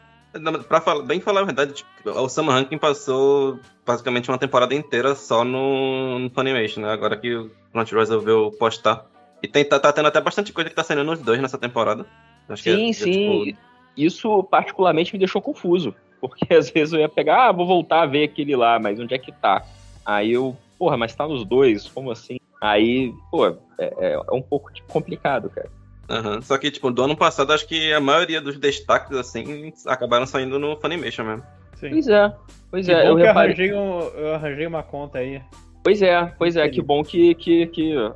Pra 0.68 0.80
falar, 0.82 1.02
bem 1.02 1.18
falar 1.18 1.40
a 1.40 1.44
verdade, 1.44 1.72
tipo, 1.72 2.10
o 2.10 2.28
Summer 2.28 2.55
Ranking 2.55 2.76
passou 2.76 3.58
basicamente 3.86 4.30
uma 4.30 4.36
temporada 4.36 4.74
inteira 4.74 5.14
só 5.14 5.44
no, 5.44 6.18
no 6.18 6.30
Funimation, 6.30 6.80
né? 6.80 6.90
Agora 6.90 7.16
que 7.16 7.34
o 7.34 7.50
Crunchyroll 7.72 8.02
resolveu 8.02 8.50
postar. 8.58 9.06
E 9.42 9.48
tem, 9.48 9.64
tá, 9.64 9.78
tá 9.78 9.92
tendo 9.92 10.08
até 10.08 10.20
bastante 10.20 10.52
coisa 10.52 10.68
que 10.68 10.76
tá 10.76 10.82
saindo 10.82 11.05
nos 11.05 11.20
dois 11.20 11.40
nessa 11.40 11.56
temporada. 11.56 12.06
Acho 12.48 12.62
que 12.62 12.70
Sim, 12.70 12.86
é- 12.86 12.90
é, 12.90 12.92
sim. 12.92 13.44
tipo, 13.44 13.60
Isso 13.96 14.42
particularmente 14.44 15.12
me 15.12 15.18
deixou 15.18 15.40
confuso. 15.40 15.94
Porque 16.20 16.47
às 16.55 16.70
vezes 16.70 16.93
eu 16.95 17.01
ia 17.01 17.09
pegar, 17.09 17.49
ah, 17.49 17.53
vou 17.53 17.67
voltar 17.67 18.03
a 18.03 18.07
ver 18.07 18.25
aquele 18.25 18.57
lá, 18.57 18.78
mas 18.78 18.99
onde 18.99 19.15
é 19.15 19.19
que 19.19 19.33
tá? 19.33 19.62
Aí 20.05 20.33
eu, 20.33 20.57
porra, 20.78 20.97
mas 20.97 21.15
tá 21.15 21.27
nos 21.27 21.45
dois, 21.45 21.89
como 21.89 22.11
assim? 22.11 22.36
Aí, 22.61 23.12
pô, 23.31 23.47
é, 23.47 23.55
é- 23.78 24.12
é 24.15 24.33
um 24.35 24.43
pouco 24.43 24.73
tipo, 24.73 24.89
complicado, 24.93 25.51
cara. 25.51 25.69
aham. 26.09 26.41
Só 26.41 26.57
que, 26.57 26.70
tipo, 26.70 26.91
do 26.91 27.03
ano 27.03 27.17
passado, 27.17 27.53
acho 27.53 27.67
que 27.67 27.93
a 27.93 28.01
maioria 28.01 28.41
dos 28.41 28.57
destaques, 28.59 29.17
assim, 29.17 29.73
acabaram 29.86 30.27
saindo 30.27 30.59
no 30.59 30.77
Funimation 30.77 31.25
mesmo. 31.25 31.43
Sim. 31.75 31.91
Pois 31.91 32.09
é, 32.09 32.33
pois 32.70 32.86
Que 32.86 32.93
é, 32.93 33.03
bom 33.03 33.09
eu 33.11 33.17
que 33.17 33.23
eu 33.23 33.27
reparei. 33.27 33.51
arranjei, 33.53 33.75
um- 33.75 34.01
eu 34.17 34.35
arranjei 34.35 34.67
uma 34.67 34.83
conta 34.83 35.19
aí. 35.19 35.43
Pois 35.85 36.01
é, 36.03 36.25
pois 36.39 36.57
é, 36.57 36.69
que 36.69 36.81
bom 36.81 37.05
que, 37.05 37.35
que, 37.35 37.67
que 37.67 37.91
eu 37.93 38.15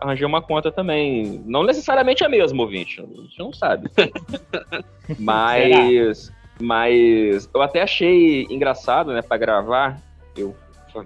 arranjei 0.00 0.26
uma 0.26 0.42
conta 0.42 0.70
também. 0.70 1.42
Não 1.46 1.64
necessariamente 1.64 2.22
a 2.22 2.28
mesma, 2.28 2.62
ouvinte, 2.62 3.00
a 3.00 3.04
gente 3.22 3.38
não 3.38 3.52
sabe. 3.52 3.88
mas, 5.18 6.32
mas 6.62 7.50
eu 7.52 7.60
até 7.60 7.82
achei 7.82 8.46
engraçado, 8.48 9.12
né, 9.12 9.20
pra 9.20 9.36
gravar. 9.36 10.00
Eu 10.36 10.56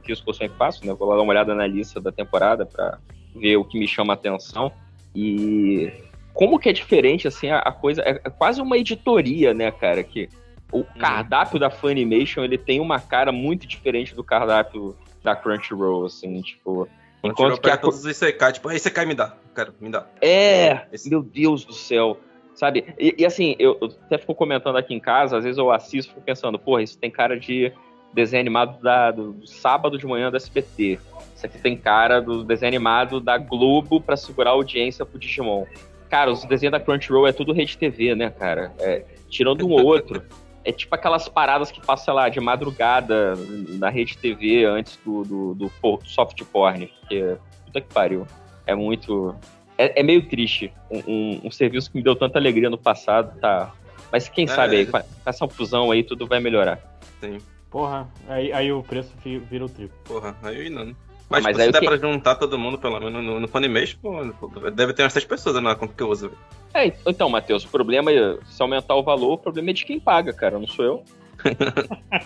fiz 0.05 0.19
o 0.21 0.23
que 0.23 0.31
eu 0.31 0.35
sempre 0.35 0.57
faço, 0.59 0.87
né? 0.87 0.93
Vou 0.93 1.09
lá 1.09 1.17
dar 1.17 1.23
uma 1.23 1.31
olhada 1.31 1.55
na 1.55 1.67
lista 1.67 2.01
da 2.01 2.13
temporada 2.13 2.67
pra 2.67 2.99
ver 3.35 3.57
o 3.57 3.65
que 3.65 3.79
me 3.79 3.89
chama 3.89 4.13
a 4.13 4.15
atenção. 4.15 4.71
E 5.15 5.91
como 6.35 6.59
que 6.59 6.69
é 6.69 6.73
diferente, 6.73 7.27
assim, 7.27 7.49
a, 7.49 7.59
a 7.59 7.73
coisa. 7.73 8.03
É, 8.03 8.21
é 8.23 8.31
quase 8.31 8.61
uma 8.61 8.77
editoria, 8.77 9.55
né, 9.55 9.71
cara? 9.71 10.03
Que 10.03 10.29
o 10.71 10.85
cardápio 10.85 11.59
da 11.59 11.71
Funimation 11.71 12.45
ele 12.45 12.59
tem 12.59 12.81
uma 12.81 13.01
cara 13.01 13.33
muito 13.33 13.67
diferente 13.67 14.15
do 14.15 14.23
cardápio 14.23 14.95
da 15.25 15.35
Crunchyroll, 15.35 16.05
assim, 16.05 16.41
tipo. 16.43 16.87
Enquanto 17.25 17.61
que 17.61 17.71
a, 17.71 17.77
todos 17.77 18.01
os 18.01 18.05
Isekai, 18.05 18.53
tipo, 18.53 18.71
esse 18.71 18.89
Isekai 18.89 19.07
me 19.07 19.15
dá, 19.15 19.35
cara, 19.55 19.75
me 19.81 19.89
dá. 19.89 20.07
é, 20.21 20.87
meu 21.07 21.23
Deus 21.23 21.65
do 21.65 21.73
céu. 21.73 22.21
Sabe? 22.57 22.87
E, 22.99 23.15
e 23.19 23.27
assim, 23.27 23.55
eu, 23.59 23.77
eu 23.81 23.89
até 24.07 24.17
fico 24.17 24.35
comentando 24.35 24.77
aqui 24.77 24.95
em 24.95 24.99
casa, 24.99 25.37
às 25.37 25.45
vezes 25.45 25.59
eu 25.59 25.71
assisto 25.71 26.15
fico 26.15 26.25
pensando, 26.25 26.59
porra, 26.59 26.83
isso 26.83 26.99
tem 26.99 27.11
cara 27.11 27.39
de 27.39 27.71
desenho 28.15 28.41
animado 28.41 28.83
da, 28.83 29.11
do, 29.11 29.35
do 29.35 29.47
sábado 29.47 29.99
de 29.99 30.07
manhã 30.07 30.31
do 30.31 30.39
SBT. 30.39 30.99
Isso 31.35 31.45
aqui 31.45 31.59
tem 31.59 31.77
cara 31.77 32.21
do 32.21 32.43
desenho 32.43 32.69
animado 32.69 33.21
da 33.21 33.37
Globo 33.37 34.01
pra 34.01 34.17
segurar 34.17 34.51
a 34.51 34.55
audiência 34.55 35.05
pro 35.05 35.19
Digimon. 35.19 35.67
Cara, 36.09 36.33
os 36.33 36.45
desenhos 36.45 36.73
da 36.73 36.81
Crunchyroll 36.81 37.27
é 37.27 37.33
tudo 37.33 37.53
rede 37.53 37.77
TV, 37.77 38.15
né, 38.15 38.31
cara? 38.31 38.73
É, 38.79 39.05
tirando 39.29 39.67
um 39.67 39.73
ou 39.73 39.85
outro. 39.85 40.23
É 40.65 40.73
tipo 40.73 40.95
aquelas 40.95 41.29
paradas 41.29 41.71
que 41.71 41.81
passam, 41.85 42.07
sei 42.07 42.15
lá, 42.15 42.29
de 42.31 42.41
madrugada 42.41 43.35
na 43.79 43.91
rede 43.91 44.17
TV 44.17 44.65
antes 44.65 44.99
do, 45.05 45.23
do, 45.23 45.55
do 45.55 45.71
soft 46.05 46.43
porn. 46.45 46.87
Porque, 47.01 47.37
puta 47.67 47.81
que 47.83 47.93
pariu. 47.93 48.27
É 48.67 48.75
muito. 48.75 49.37
É, 49.79 50.01
é 50.01 50.03
meio 50.03 50.27
triste. 50.29 50.73
Um, 50.91 51.03
um- 51.07 51.41
um 51.45 51.51
serviço 51.51 51.91
que 51.91 51.97
me 51.99 52.03
deu 52.03 52.17
tanta 52.17 52.39
alegria 52.39 52.71
no 52.71 52.79
passado, 52.79 53.39
tá. 53.41 53.73
Mas 54.11 54.29
quem 54.29 54.45
É, 54.45 54.49
sabe 54.49 54.77
aí, 54.77 54.83
é. 54.83 54.87
com 54.87 55.01
essa 55.27 55.47
fusão 55.49 55.91
aí, 55.91 56.03
tudo 56.03 56.27
vai 56.27 56.41
melhorar. 56.41 56.79
Sim. 57.21 57.39
Porra, 57.71 58.09
aí, 58.29 58.53
aí 58.53 58.73
o 58.73 58.83
preço 58.83 59.13
vira 59.25 59.65
o 59.65 59.69
triplo. 59.69 59.97
Porra, 60.05 60.35
aí 60.43 60.71
não. 60.71 60.95
Mas, 61.29 61.43
Mas 61.43 61.47
tipo, 61.57 61.59
aí 61.59 61.65
se 61.65 61.69
o 61.69 61.73
der 61.73 61.81
que- 61.81 61.87
pra 61.89 61.97
juntar 61.97 62.35
todo 62.37 62.57
mundo, 62.57 62.79
pelo 62.79 63.01
menos, 63.01 63.23
no, 63.25 63.41
no 63.41 63.49
Funimation, 63.49 63.99
deve 64.75 64.93
ter 64.93 65.03
umas 65.03 65.13
seis 65.13 65.25
pessoas 65.25 65.61
na 65.61 65.75
conta 65.75 65.93
que 65.93 66.03
eu 66.03 66.09
uso. 66.09 66.31
É, 66.73 66.87
então, 67.05 67.29
Matheus, 67.29 67.65
o 67.65 67.69
problema 67.69 68.13
é, 68.13 68.39
se 68.47 68.63
aumentar 68.63 68.95
o 68.95 69.03
valor, 69.03 69.33
o 69.33 69.39
problema 69.39 69.71
é 69.71 69.73
de 69.73 69.85
quem 69.85 69.99
paga, 69.99 70.33
cara, 70.33 70.57
não 70.59 70.69
sou 70.69 70.85
eu. 70.85 71.05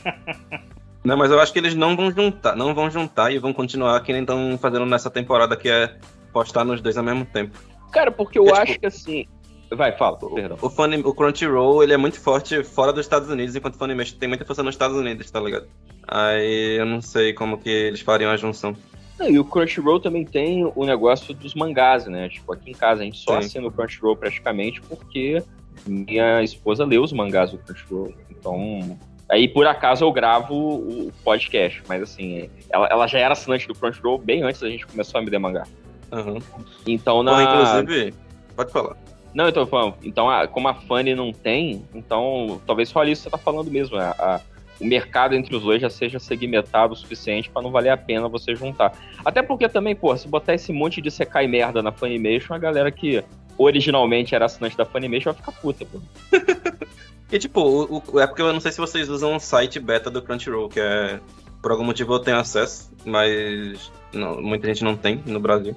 Não, 1.03 1.17
mas 1.17 1.31
eu 1.31 1.41
acho 1.41 1.51
que 1.51 1.59
eles 1.59 1.75
não 1.75 1.97
vão 1.97 2.11
juntar, 2.13 2.55
não 2.55 2.75
vão 2.75 2.91
juntar 2.91 3.33
e 3.33 3.39
vão 3.39 3.55
continuar 3.55 3.99
que 4.03 4.13
nem 4.13 4.21
estão 4.21 4.59
fazendo 4.59 4.85
nessa 4.85 5.11
temporada, 5.11 5.57
que 5.57 5.69
é 5.69 5.97
postar 6.33 6.65
nos 6.65 6.81
dois 6.81 6.97
ao 6.97 7.05
mesmo 7.05 7.25
tempo. 7.25 7.59
Cara, 7.93 8.11
porque 8.11 8.39
eu 8.39 8.45
É, 8.45 8.47
tipo, 8.47 8.59
acho 8.63 8.79
que 8.81 8.87
assim. 8.87 9.27
Vai, 9.71 9.97
fala, 9.97 10.19
perdão. 10.19 10.59
O, 10.61 10.69
Funny, 10.69 10.97
o 10.99 11.15
Crunchyroll, 11.15 11.83
ele 11.83 11.93
é 11.93 11.97
muito 11.97 12.21
forte 12.21 12.65
fora 12.65 12.93
dos 12.93 13.07
Estados 13.07 13.29
Unidos, 13.29 13.55
enquanto 13.55 13.75
o 13.77 13.79
Funimation 13.79 14.17
tem 14.19 14.29
muita 14.29 14.45
força 14.45 14.63
nos 14.65 14.75
Estados 14.75 14.97
Unidos, 14.97 15.31
tá 15.31 15.39
ligado? 15.39 15.69
Aí 16.09 16.77
eu 16.79 16.87
não 16.87 17.01
sei 17.01 17.33
como 17.33 17.57
que 17.57 17.71
eles 17.71 18.01
fariam 18.01 18.33
a 18.33 18.37
junção. 18.37 18.75
Não, 19.17 19.29
e 19.29 19.39
o 19.39 19.45
Crunchyroll 19.45 20.01
também 20.01 20.25
tem 20.25 20.65
o 20.75 20.85
negócio 20.85 21.33
dos 21.35 21.55
mangás, 21.55 22.07
né? 22.07 22.29
Tipo, 22.29 22.53
aqui 22.53 22.71
em 22.71 22.75
casa 22.75 23.03
a 23.03 23.05
gente 23.05 23.19
só 23.19 23.33
Sim. 23.33 23.47
assina 23.47 23.69
o 23.69 23.71
Crunchyroll 23.71 24.17
praticamente 24.17 24.81
porque 24.81 25.43
minha 25.87 26.43
esposa 26.43 26.85
lê 26.85 26.99
os 26.99 27.13
mangás 27.13 27.53
do 27.53 27.59
Crunchyroll. 27.59 28.13
Então, 28.31 28.99
aí 29.29 29.47
por 29.47 29.67
acaso 29.67 30.05
eu 30.05 30.11
gravo 30.11 30.55
o 30.55 31.13
podcast, 31.23 31.83
mas 31.87 32.03
assim, 32.03 32.51
ela, 32.71 32.89
ela 32.89 33.07
já 33.07 33.19
era 33.19 33.35
assinante 33.35 33.69
do 33.69 33.75
Crunchyroll 33.75 34.19
bem 34.19 34.43
antes 34.43 34.61
da 34.61 34.69
gente 34.69 34.87
começar 34.87 35.19
a 35.19 35.23
me 35.23 35.39
mangá. 35.39 35.65
Aham. 36.13 36.39
Então, 36.87 37.23
na... 37.23 37.33
Bom, 37.33 37.41
inclusive, 37.43 38.15
pode 38.57 38.73
falar. 38.73 38.97
Não, 39.33 39.49
então, 39.49 39.95
então 40.03 40.29
a- 40.29 40.47
como 40.49 40.67
a 40.69 40.75
Fanny 40.75 41.15
não 41.15 41.33
tem, 41.33 41.85
então 41.95 42.61
talvez 42.67 42.89
só 42.89 43.05
isso 43.05 43.23
que 43.23 43.31
você 43.31 43.31
tá 43.31 43.39
falando 43.39 43.71
mesmo. 43.71 43.97
A, 43.97 44.11
a- 44.11 44.41
o 44.81 44.85
mercado 44.87 45.35
entre 45.35 45.55
os 45.55 45.63
dois 45.63 45.81
já 45.81 45.91
seja 45.91 46.19
segmentado 46.19 46.95
o 46.95 46.97
suficiente 46.97 47.51
pra 47.51 47.61
não 47.63 47.71
valer 47.71 47.91
a 47.91 47.97
pena 47.99 48.29
você 48.29 48.57
juntar. 48.57 48.93
Até 49.25 49.43
porque 49.43 49.69
também, 49.69 49.95
pô, 49.95 50.17
se 50.17 50.27
botar 50.27 50.55
esse 50.55 50.73
monte 50.73 51.01
de 51.03 51.11
secai 51.11 51.47
merda 51.47 51.83
na 51.83 51.93
Funimation, 51.93 52.55
a 52.55 52.59
galera 52.59 52.91
que 52.91 53.23
originalmente 53.59 54.35
era 54.35 54.47
assinante 54.47 54.77
da 54.77 54.87
Funimation 54.87 55.33
vai 55.33 55.35
ficar 55.35 55.53
puta, 55.53 55.85
pô. 55.85 56.01
E 57.33 57.39
tipo, 57.39 57.61
o, 57.61 58.03
o- 58.13 58.19
é 58.19 58.27
porque 58.27 58.43
eu 58.43 58.53
não 58.53 58.59
sei 58.59 58.73
se 58.73 58.79
vocês 58.79 59.09
usam 59.09 59.37
o 59.37 59.39
site 59.39 59.79
beta 59.79 60.11
do 60.11 60.21
Crunchyroll, 60.21 60.69
que 60.69 60.81
é. 60.81 61.21
Por 61.63 61.71
algum 61.71 61.85
motivo 61.85 62.15
eu 62.15 62.19
tenho 62.19 62.39
acesso, 62.39 62.91
mas 63.05 63.93
não- 64.13 64.43
muita 64.43 64.67
gente 64.67 64.83
não 64.83 64.97
tem 64.97 65.23
no 65.27 65.39
Brasil. 65.39 65.77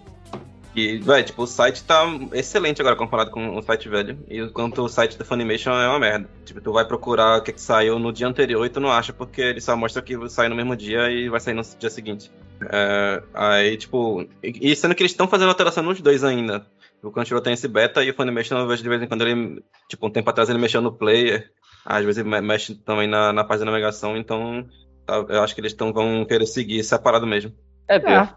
E, 0.75 0.97
velho, 0.97 1.23
tipo, 1.25 1.43
o 1.43 1.47
site 1.47 1.83
tá 1.83 2.03
excelente 2.33 2.81
agora 2.81 2.95
comparado 2.95 3.29
com 3.29 3.55
o 3.55 3.61
site 3.61 3.87
velho. 3.87 4.17
E 4.27 4.39
enquanto 4.39 4.79
o 4.81 4.89
site 4.89 5.17
da 5.17 5.23
Funimation 5.25 5.71
é 5.71 5.87
uma 5.87 5.99
merda. 5.99 6.27
Tipo, 6.43 6.59
tu 6.61 6.73
vai 6.73 6.83
procurar 6.85 7.37
o 7.39 7.43
que, 7.43 7.53
que 7.53 7.61
saiu 7.61 7.99
no 7.99 8.11
dia 8.11 8.27
anterior 8.27 8.65
e 8.65 8.69
tu 8.69 8.79
não 8.79 8.91
acha, 8.91 9.13
porque 9.13 9.41
ele 9.41 9.61
só 9.61 9.75
mostra 9.77 10.01
que 10.01 10.17
sai 10.29 10.49
no 10.49 10.55
mesmo 10.55 10.75
dia 10.75 11.11
e 11.11 11.29
vai 11.29 11.39
sair 11.39 11.53
no 11.53 11.61
dia 11.77 11.89
seguinte. 11.89 12.31
É, 12.71 13.21
aí, 13.33 13.77
tipo. 13.77 14.21
E 14.43 14.71
e 14.71 14.75
sendo 14.75 14.95
que 14.95 15.03
eles 15.03 15.11
estão 15.11 15.27
fazendo 15.27 15.49
alteração 15.49 15.83
nos 15.83 16.01
dois 16.01 16.23
ainda. 16.23 16.65
O 17.03 17.11
Crunchyroll 17.11 17.43
tem 17.43 17.53
esse 17.53 17.67
beta 17.67 18.03
e 18.03 18.09
o 18.09 18.13
Funimation 18.15 18.57
eu 18.57 18.67
vejo 18.67 18.81
de 18.81 18.89
vez 18.89 19.01
em 19.01 19.07
quando 19.07 19.21
ele. 19.27 19.63
Tipo, 19.87 20.07
um 20.07 20.09
tempo 20.09 20.29
atrás 20.29 20.49
ele 20.49 20.57
mexeu 20.59 20.81
no 20.81 20.91
player. 20.91 21.51
às 21.85 22.03
vezes 22.05 22.23
me- 22.23 22.41
mexe 22.41 22.73
também 22.75 23.07
na, 23.07 23.31
na 23.33 23.43
página 23.43 23.65
da 23.65 23.71
navegação, 23.71 24.15
então 24.15 24.65
tá, 25.05 25.15
eu 25.27 25.43
acho 25.43 25.53
que 25.53 25.59
eles 25.61 25.73
tão, 25.73 25.91
vão 25.91 26.23
querer 26.25 26.45
seguir 26.45 26.81
separado 26.83 27.27
mesmo. 27.27 27.51
É, 27.89 27.97
É, 27.97 28.29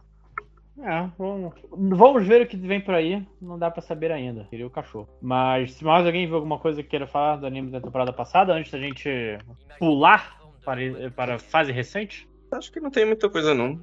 vamos, 1.19 1.55
vamos 1.71 2.27
ver 2.27 2.43
o 2.43 2.47
que 2.47 2.57
vem 2.57 2.81
por 2.81 2.95
aí. 2.95 3.27
Não 3.41 3.59
dá 3.59 3.71
pra 3.71 3.81
saber 3.83 4.13
ainda. 4.13 4.45
Queria 4.51 4.67
o 4.67 4.71
cachorro. 4.71 5.09
Mas 5.21 5.73
se 5.75 5.85
mais 5.85 6.05
alguém 6.07 6.27
viu 6.27 6.37
alguma 6.37 6.59
coisa 6.59 6.83
que 6.83 6.89
queira 6.89 7.07
falar 7.07 7.37
do 7.37 7.47
anime 7.47 7.71
da 7.71 7.81
temporada 7.81 8.13
passada, 8.13 8.53
antes 8.53 8.71
da 8.71 8.79
gente 8.79 9.09
pular 9.79 10.39
para, 10.65 10.81
para 11.15 11.35
a 11.37 11.39
fase 11.39 11.73
recente? 11.73 12.29
Acho 12.53 12.71
que 12.73 12.81
não 12.81 12.91
tem 12.91 13.05
muita 13.05 13.29
coisa 13.29 13.55
não. 13.55 13.81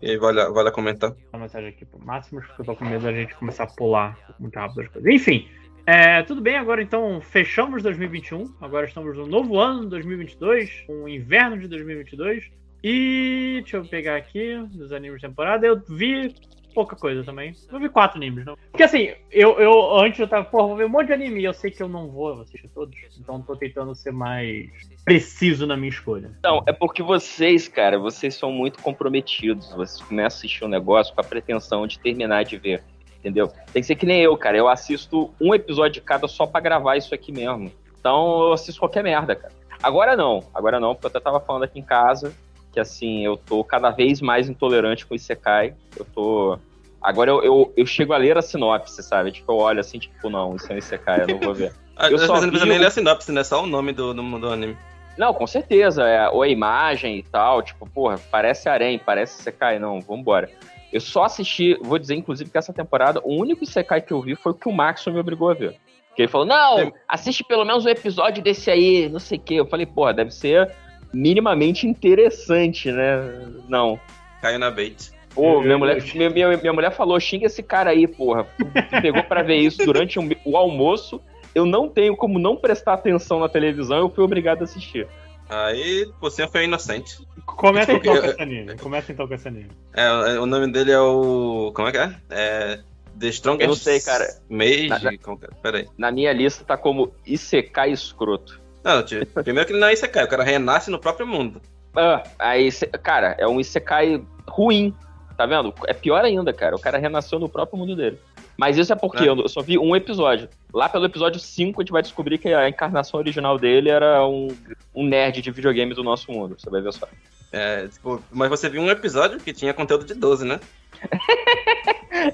E 0.00 0.10
aí 0.10 0.16
vale, 0.16 0.40
a- 0.40 0.48
vale 0.48 0.68
a 0.70 0.72
comentar. 0.72 1.14
uma 1.32 1.40
mensagem 1.42 1.68
aqui 1.68 1.84
pro 1.84 2.02
Máximos, 2.02 2.46
porque 2.46 2.62
eu 2.62 2.66
tô 2.66 2.76
com 2.76 2.84
medo 2.86 3.04
da 3.04 3.12
gente 3.12 3.34
começar 3.34 3.64
a 3.64 3.66
pular 3.66 4.16
muito 4.38 4.56
rápido 4.58 4.80
as 4.80 4.88
coisas. 4.88 5.12
Enfim, 5.12 5.48
é, 5.84 6.22
tudo 6.22 6.40
bem, 6.40 6.56
agora 6.56 6.82
então 6.82 7.20
fechamos 7.20 7.82
2021, 7.82 8.54
agora 8.58 8.86
estamos 8.86 9.14
no 9.18 9.26
novo 9.26 9.58
ano, 9.58 9.86
2022, 9.86 10.84
o 10.88 11.06
inverno 11.06 11.58
de 11.58 11.68
2022. 11.68 12.50
E 12.82 13.60
deixa 13.62 13.76
eu 13.76 13.84
pegar 13.84 14.16
aqui 14.16 14.56
dos 14.70 14.92
animes 14.92 15.20
de 15.20 15.28
temporada, 15.28 15.66
eu 15.66 15.80
vi 15.88 16.34
pouca 16.74 16.96
coisa 16.96 17.22
também. 17.22 17.54
Eu 17.70 17.78
vi 17.78 17.88
quatro 17.88 18.16
animes, 18.16 18.44
não. 18.44 18.56
Porque 18.70 18.82
assim, 18.82 19.12
eu, 19.30 19.58
eu 19.58 19.98
antes 19.98 20.20
eu 20.20 20.28
tava, 20.28 20.44
porra, 20.44 20.68
vou 20.68 20.76
ver 20.76 20.86
um 20.86 20.88
monte 20.88 21.08
de 21.08 21.12
anime 21.12 21.44
eu 21.44 21.52
sei 21.52 21.70
que 21.70 21.82
eu 21.82 21.88
não 21.88 22.08
vou 22.08 22.40
assistir 22.40 22.68
todos, 22.68 22.96
então 23.18 23.42
tô 23.42 23.56
tentando 23.56 23.94
ser 23.94 24.12
mais 24.12 24.70
preciso 25.04 25.66
na 25.66 25.76
minha 25.76 25.90
escolha. 25.90 26.30
Não, 26.42 26.62
é 26.66 26.72
porque 26.72 27.02
vocês, 27.02 27.68
cara, 27.68 27.98
vocês 27.98 28.34
são 28.34 28.50
muito 28.52 28.82
comprometidos. 28.82 29.72
Vocês 29.72 30.00
começam 30.00 30.24
a 30.24 30.38
assistir 30.38 30.64
um 30.64 30.68
negócio 30.68 31.14
com 31.14 31.20
a 31.20 31.24
pretensão 31.24 31.86
de 31.86 31.98
terminar 31.98 32.44
de 32.44 32.56
ver. 32.56 32.82
Entendeu? 33.18 33.48
Tem 33.72 33.82
que 33.82 33.86
ser 33.86 33.96
que 33.96 34.06
nem 34.06 34.22
eu, 34.22 34.34
cara. 34.36 34.56
Eu 34.56 34.66
assisto 34.66 35.30
um 35.38 35.54
episódio 35.54 35.94
de 35.94 36.00
cada 36.00 36.26
só 36.26 36.46
pra 36.46 36.60
gravar 36.60 36.96
isso 36.96 37.14
aqui 37.14 37.30
mesmo. 37.30 37.70
Então 37.98 38.44
eu 38.44 38.52
assisto 38.52 38.80
qualquer 38.80 39.02
merda, 39.02 39.36
cara. 39.36 39.52
Agora 39.82 40.16
não, 40.16 40.42
agora 40.54 40.80
não, 40.80 40.94
porque 40.94 41.06
eu 41.06 41.10
até 41.10 41.20
tava 41.20 41.40
falando 41.40 41.64
aqui 41.64 41.78
em 41.78 41.82
casa 41.82 42.34
que 42.72 42.80
assim, 42.80 43.24
eu 43.24 43.36
tô 43.36 43.62
cada 43.64 43.90
vez 43.90 44.20
mais 44.20 44.48
intolerante 44.48 45.06
com 45.06 45.14
o 45.14 45.16
Isekai. 45.16 45.74
Eu 45.96 46.04
tô. 46.04 46.58
Agora 47.02 47.30
eu, 47.30 47.42
eu, 47.42 47.72
eu 47.76 47.86
chego 47.86 48.12
a 48.12 48.16
ler 48.18 48.36
a 48.36 48.42
sinopse, 48.42 49.02
sabe? 49.02 49.32
Tipo, 49.32 49.52
eu 49.52 49.56
olho 49.56 49.80
assim, 49.80 49.98
tipo, 49.98 50.28
não, 50.28 50.54
isso 50.56 50.70
é 50.70 50.74
um 50.74 50.78
Isekai, 50.78 51.22
eu 51.22 51.28
não 51.28 51.38
vou 51.40 51.54
ver. 51.54 51.72
Ah, 52.02 52.10
Eu 52.10 52.16
só 52.18 52.36
vi 52.40 52.50
nem 52.50 52.62
o- 52.62 52.80
ler 52.80 52.86
a 52.86 52.90
sinopse, 52.90 53.30
né? 53.30 53.44
Só 53.44 53.62
o 53.62 53.66
nome 53.66 53.92
do, 53.92 54.14
do, 54.14 54.38
do 54.38 54.48
anime. 54.48 54.74
Não, 55.18 55.34
com 55.34 55.46
certeza. 55.46 56.08
É, 56.08 56.30
ou 56.30 56.40
a 56.40 56.48
imagem 56.48 57.18
e 57.18 57.22
tal, 57.22 57.60
tipo, 57.62 57.86
porra, 57.86 58.18
parece 58.30 58.70
Arém, 58.70 58.98
parece 58.98 59.42
Sekai, 59.42 59.78
não, 59.78 60.00
vambora. 60.00 60.48
Eu 60.90 60.98
só 60.98 61.24
assisti, 61.24 61.76
vou 61.82 61.98
dizer, 61.98 62.14
inclusive, 62.14 62.48
que 62.48 62.56
essa 62.56 62.72
temporada, 62.72 63.20
o 63.22 63.38
único 63.38 63.66
Sekai 63.66 64.00
que 64.00 64.14
eu 64.14 64.22
vi 64.22 64.34
foi 64.34 64.52
o 64.52 64.54
que 64.54 64.66
o 64.66 64.72
Max 64.72 65.04
me 65.08 65.20
obrigou 65.20 65.50
a 65.50 65.54
ver. 65.54 65.76
Que 66.16 66.22
ele 66.22 66.28
falou, 66.28 66.46
não, 66.46 66.90
assiste 67.06 67.44
pelo 67.44 67.66
menos 67.66 67.84
um 67.84 67.88
episódio 67.90 68.42
desse 68.42 68.70
aí, 68.70 69.06
não 69.10 69.20
sei 69.20 69.36
o 69.36 69.40
quê. 69.42 69.54
Eu 69.56 69.66
falei, 69.66 69.84
porra, 69.84 70.14
deve 70.14 70.30
ser 70.30 70.70
minimamente 71.12 71.86
interessante, 71.86 72.90
né? 72.90 73.46
Não. 73.68 73.98
Caiu 74.40 74.58
na 74.58 74.70
bait. 74.70 75.10
Pô, 75.34 75.60
minha 75.60 75.78
mulher, 75.78 76.02
minha, 76.14 76.28
minha, 76.30 76.56
minha 76.56 76.72
mulher 76.72 76.90
falou, 76.90 77.18
xinga 77.20 77.46
esse 77.46 77.62
cara 77.62 77.90
aí, 77.90 78.06
porra. 78.06 78.44
Tu 78.58 79.00
pegou 79.02 79.22
pra 79.22 79.42
ver 79.42 79.56
isso 79.56 79.78
durante 79.84 80.18
um- 80.18 80.28
o 80.44 80.56
almoço. 80.56 81.20
Eu 81.54 81.64
não 81.66 81.88
tenho 81.88 82.16
como 82.16 82.38
não 82.38 82.56
prestar 82.56 82.94
atenção 82.94 83.38
na 83.40 83.48
televisão, 83.48 83.98
eu 83.98 84.08
fui 84.10 84.24
obrigado 84.24 84.62
a 84.62 84.64
assistir. 84.64 85.06
Aí 85.48 86.08
você 86.20 86.46
foi 86.46 86.64
inocente. 86.64 87.18
Começa 87.44 87.92
então 87.92 88.14
Eu- 88.14 88.22
com 88.22 88.28
esse 88.28 88.40
anime. 88.42 88.76
Começa 88.76 89.12
então 89.12 89.26
com 89.26 89.34
esse 89.34 89.48
anime. 89.48 89.68
É, 89.94 90.38
o 90.38 90.46
nome 90.46 90.70
dele 90.70 90.92
é 90.92 91.00
o. 91.00 91.72
Como 91.74 91.88
é 91.88 91.92
que 91.92 91.98
é? 91.98 92.14
É. 92.30 92.80
The 93.18 93.26
Strongest 93.28 93.62
Eu 93.62 93.68
não 93.68 93.74
sei, 93.74 94.00
cara. 94.00 94.24
Mage. 94.48 94.88
Na- 94.88 94.98
na- 95.00 95.10
é? 95.12 95.48
Pera 95.60 95.78
aí. 95.78 95.88
Na 95.98 96.10
minha 96.12 96.32
lista 96.32 96.64
tá 96.64 96.76
como 96.76 97.12
Isekai 97.26 97.90
escroto. 97.90 98.60
Não, 98.82 99.02
tio, 99.02 99.26
primeiro 99.26 99.66
que 99.66 99.72
ele 99.72 99.80
não 99.80 99.88
é 99.88 99.92
Isekai, 99.92 100.24
o 100.24 100.28
cara 100.28 100.42
renasce 100.42 100.90
no 100.90 100.98
próprio 100.98 101.26
mundo. 101.26 101.60
Ah, 101.94 102.22
aí, 102.38 102.70
cara, 103.02 103.34
é 103.38 103.46
um 103.46 103.60
Isekai 103.60 104.22
ruim, 104.48 104.94
tá 105.36 105.44
vendo? 105.46 105.72
É 105.86 105.92
pior 105.92 106.24
ainda, 106.24 106.52
cara. 106.52 106.76
O 106.76 106.80
cara 106.80 106.98
renasceu 106.98 107.38
no 107.38 107.48
próprio 107.48 107.78
mundo 107.78 107.94
dele. 107.96 108.18
Mas 108.56 108.76
isso 108.76 108.92
é 108.92 108.96
porque 108.96 109.24
É. 109.24 109.28
eu 109.28 109.48
só 109.48 109.62
vi 109.62 109.78
um 109.78 109.96
episódio. 109.96 110.48
Lá 110.72 110.88
pelo 110.88 111.06
episódio 111.06 111.40
5 111.40 111.80
a 111.80 111.82
gente 111.82 111.92
vai 111.92 112.02
descobrir 112.02 112.36
que 112.38 112.52
a 112.52 112.68
encarnação 112.68 113.18
original 113.18 113.58
dele 113.58 113.88
era 113.88 114.26
um, 114.26 114.48
um 114.94 115.04
nerd 115.06 115.40
de 115.40 115.50
videogame 115.50 115.94
do 115.94 116.04
nosso 116.04 116.30
mundo. 116.30 116.56
Você 116.58 116.68
vai 116.70 116.80
ver 116.80 116.92
só. 116.92 117.08
É, 117.52 117.88
tipo, 117.88 118.22
mas 118.30 118.48
você 118.48 118.68
viu 118.68 118.80
um 118.82 118.90
episódio 118.90 119.40
que 119.40 119.52
tinha 119.52 119.74
conteúdo 119.74 120.04
de 120.04 120.14
12, 120.14 120.44
né? 120.46 120.60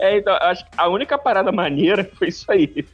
É, 0.00 0.18
então, 0.18 0.32
eu 0.34 0.42
acho 0.48 0.64
que 0.64 0.70
a 0.76 0.88
única 0.88 1.16
parada 1.18 1.50
maneira 1.52 2.04
foi 2.18 2.28
isso 2.28 2.44
aí. 2.50 2.84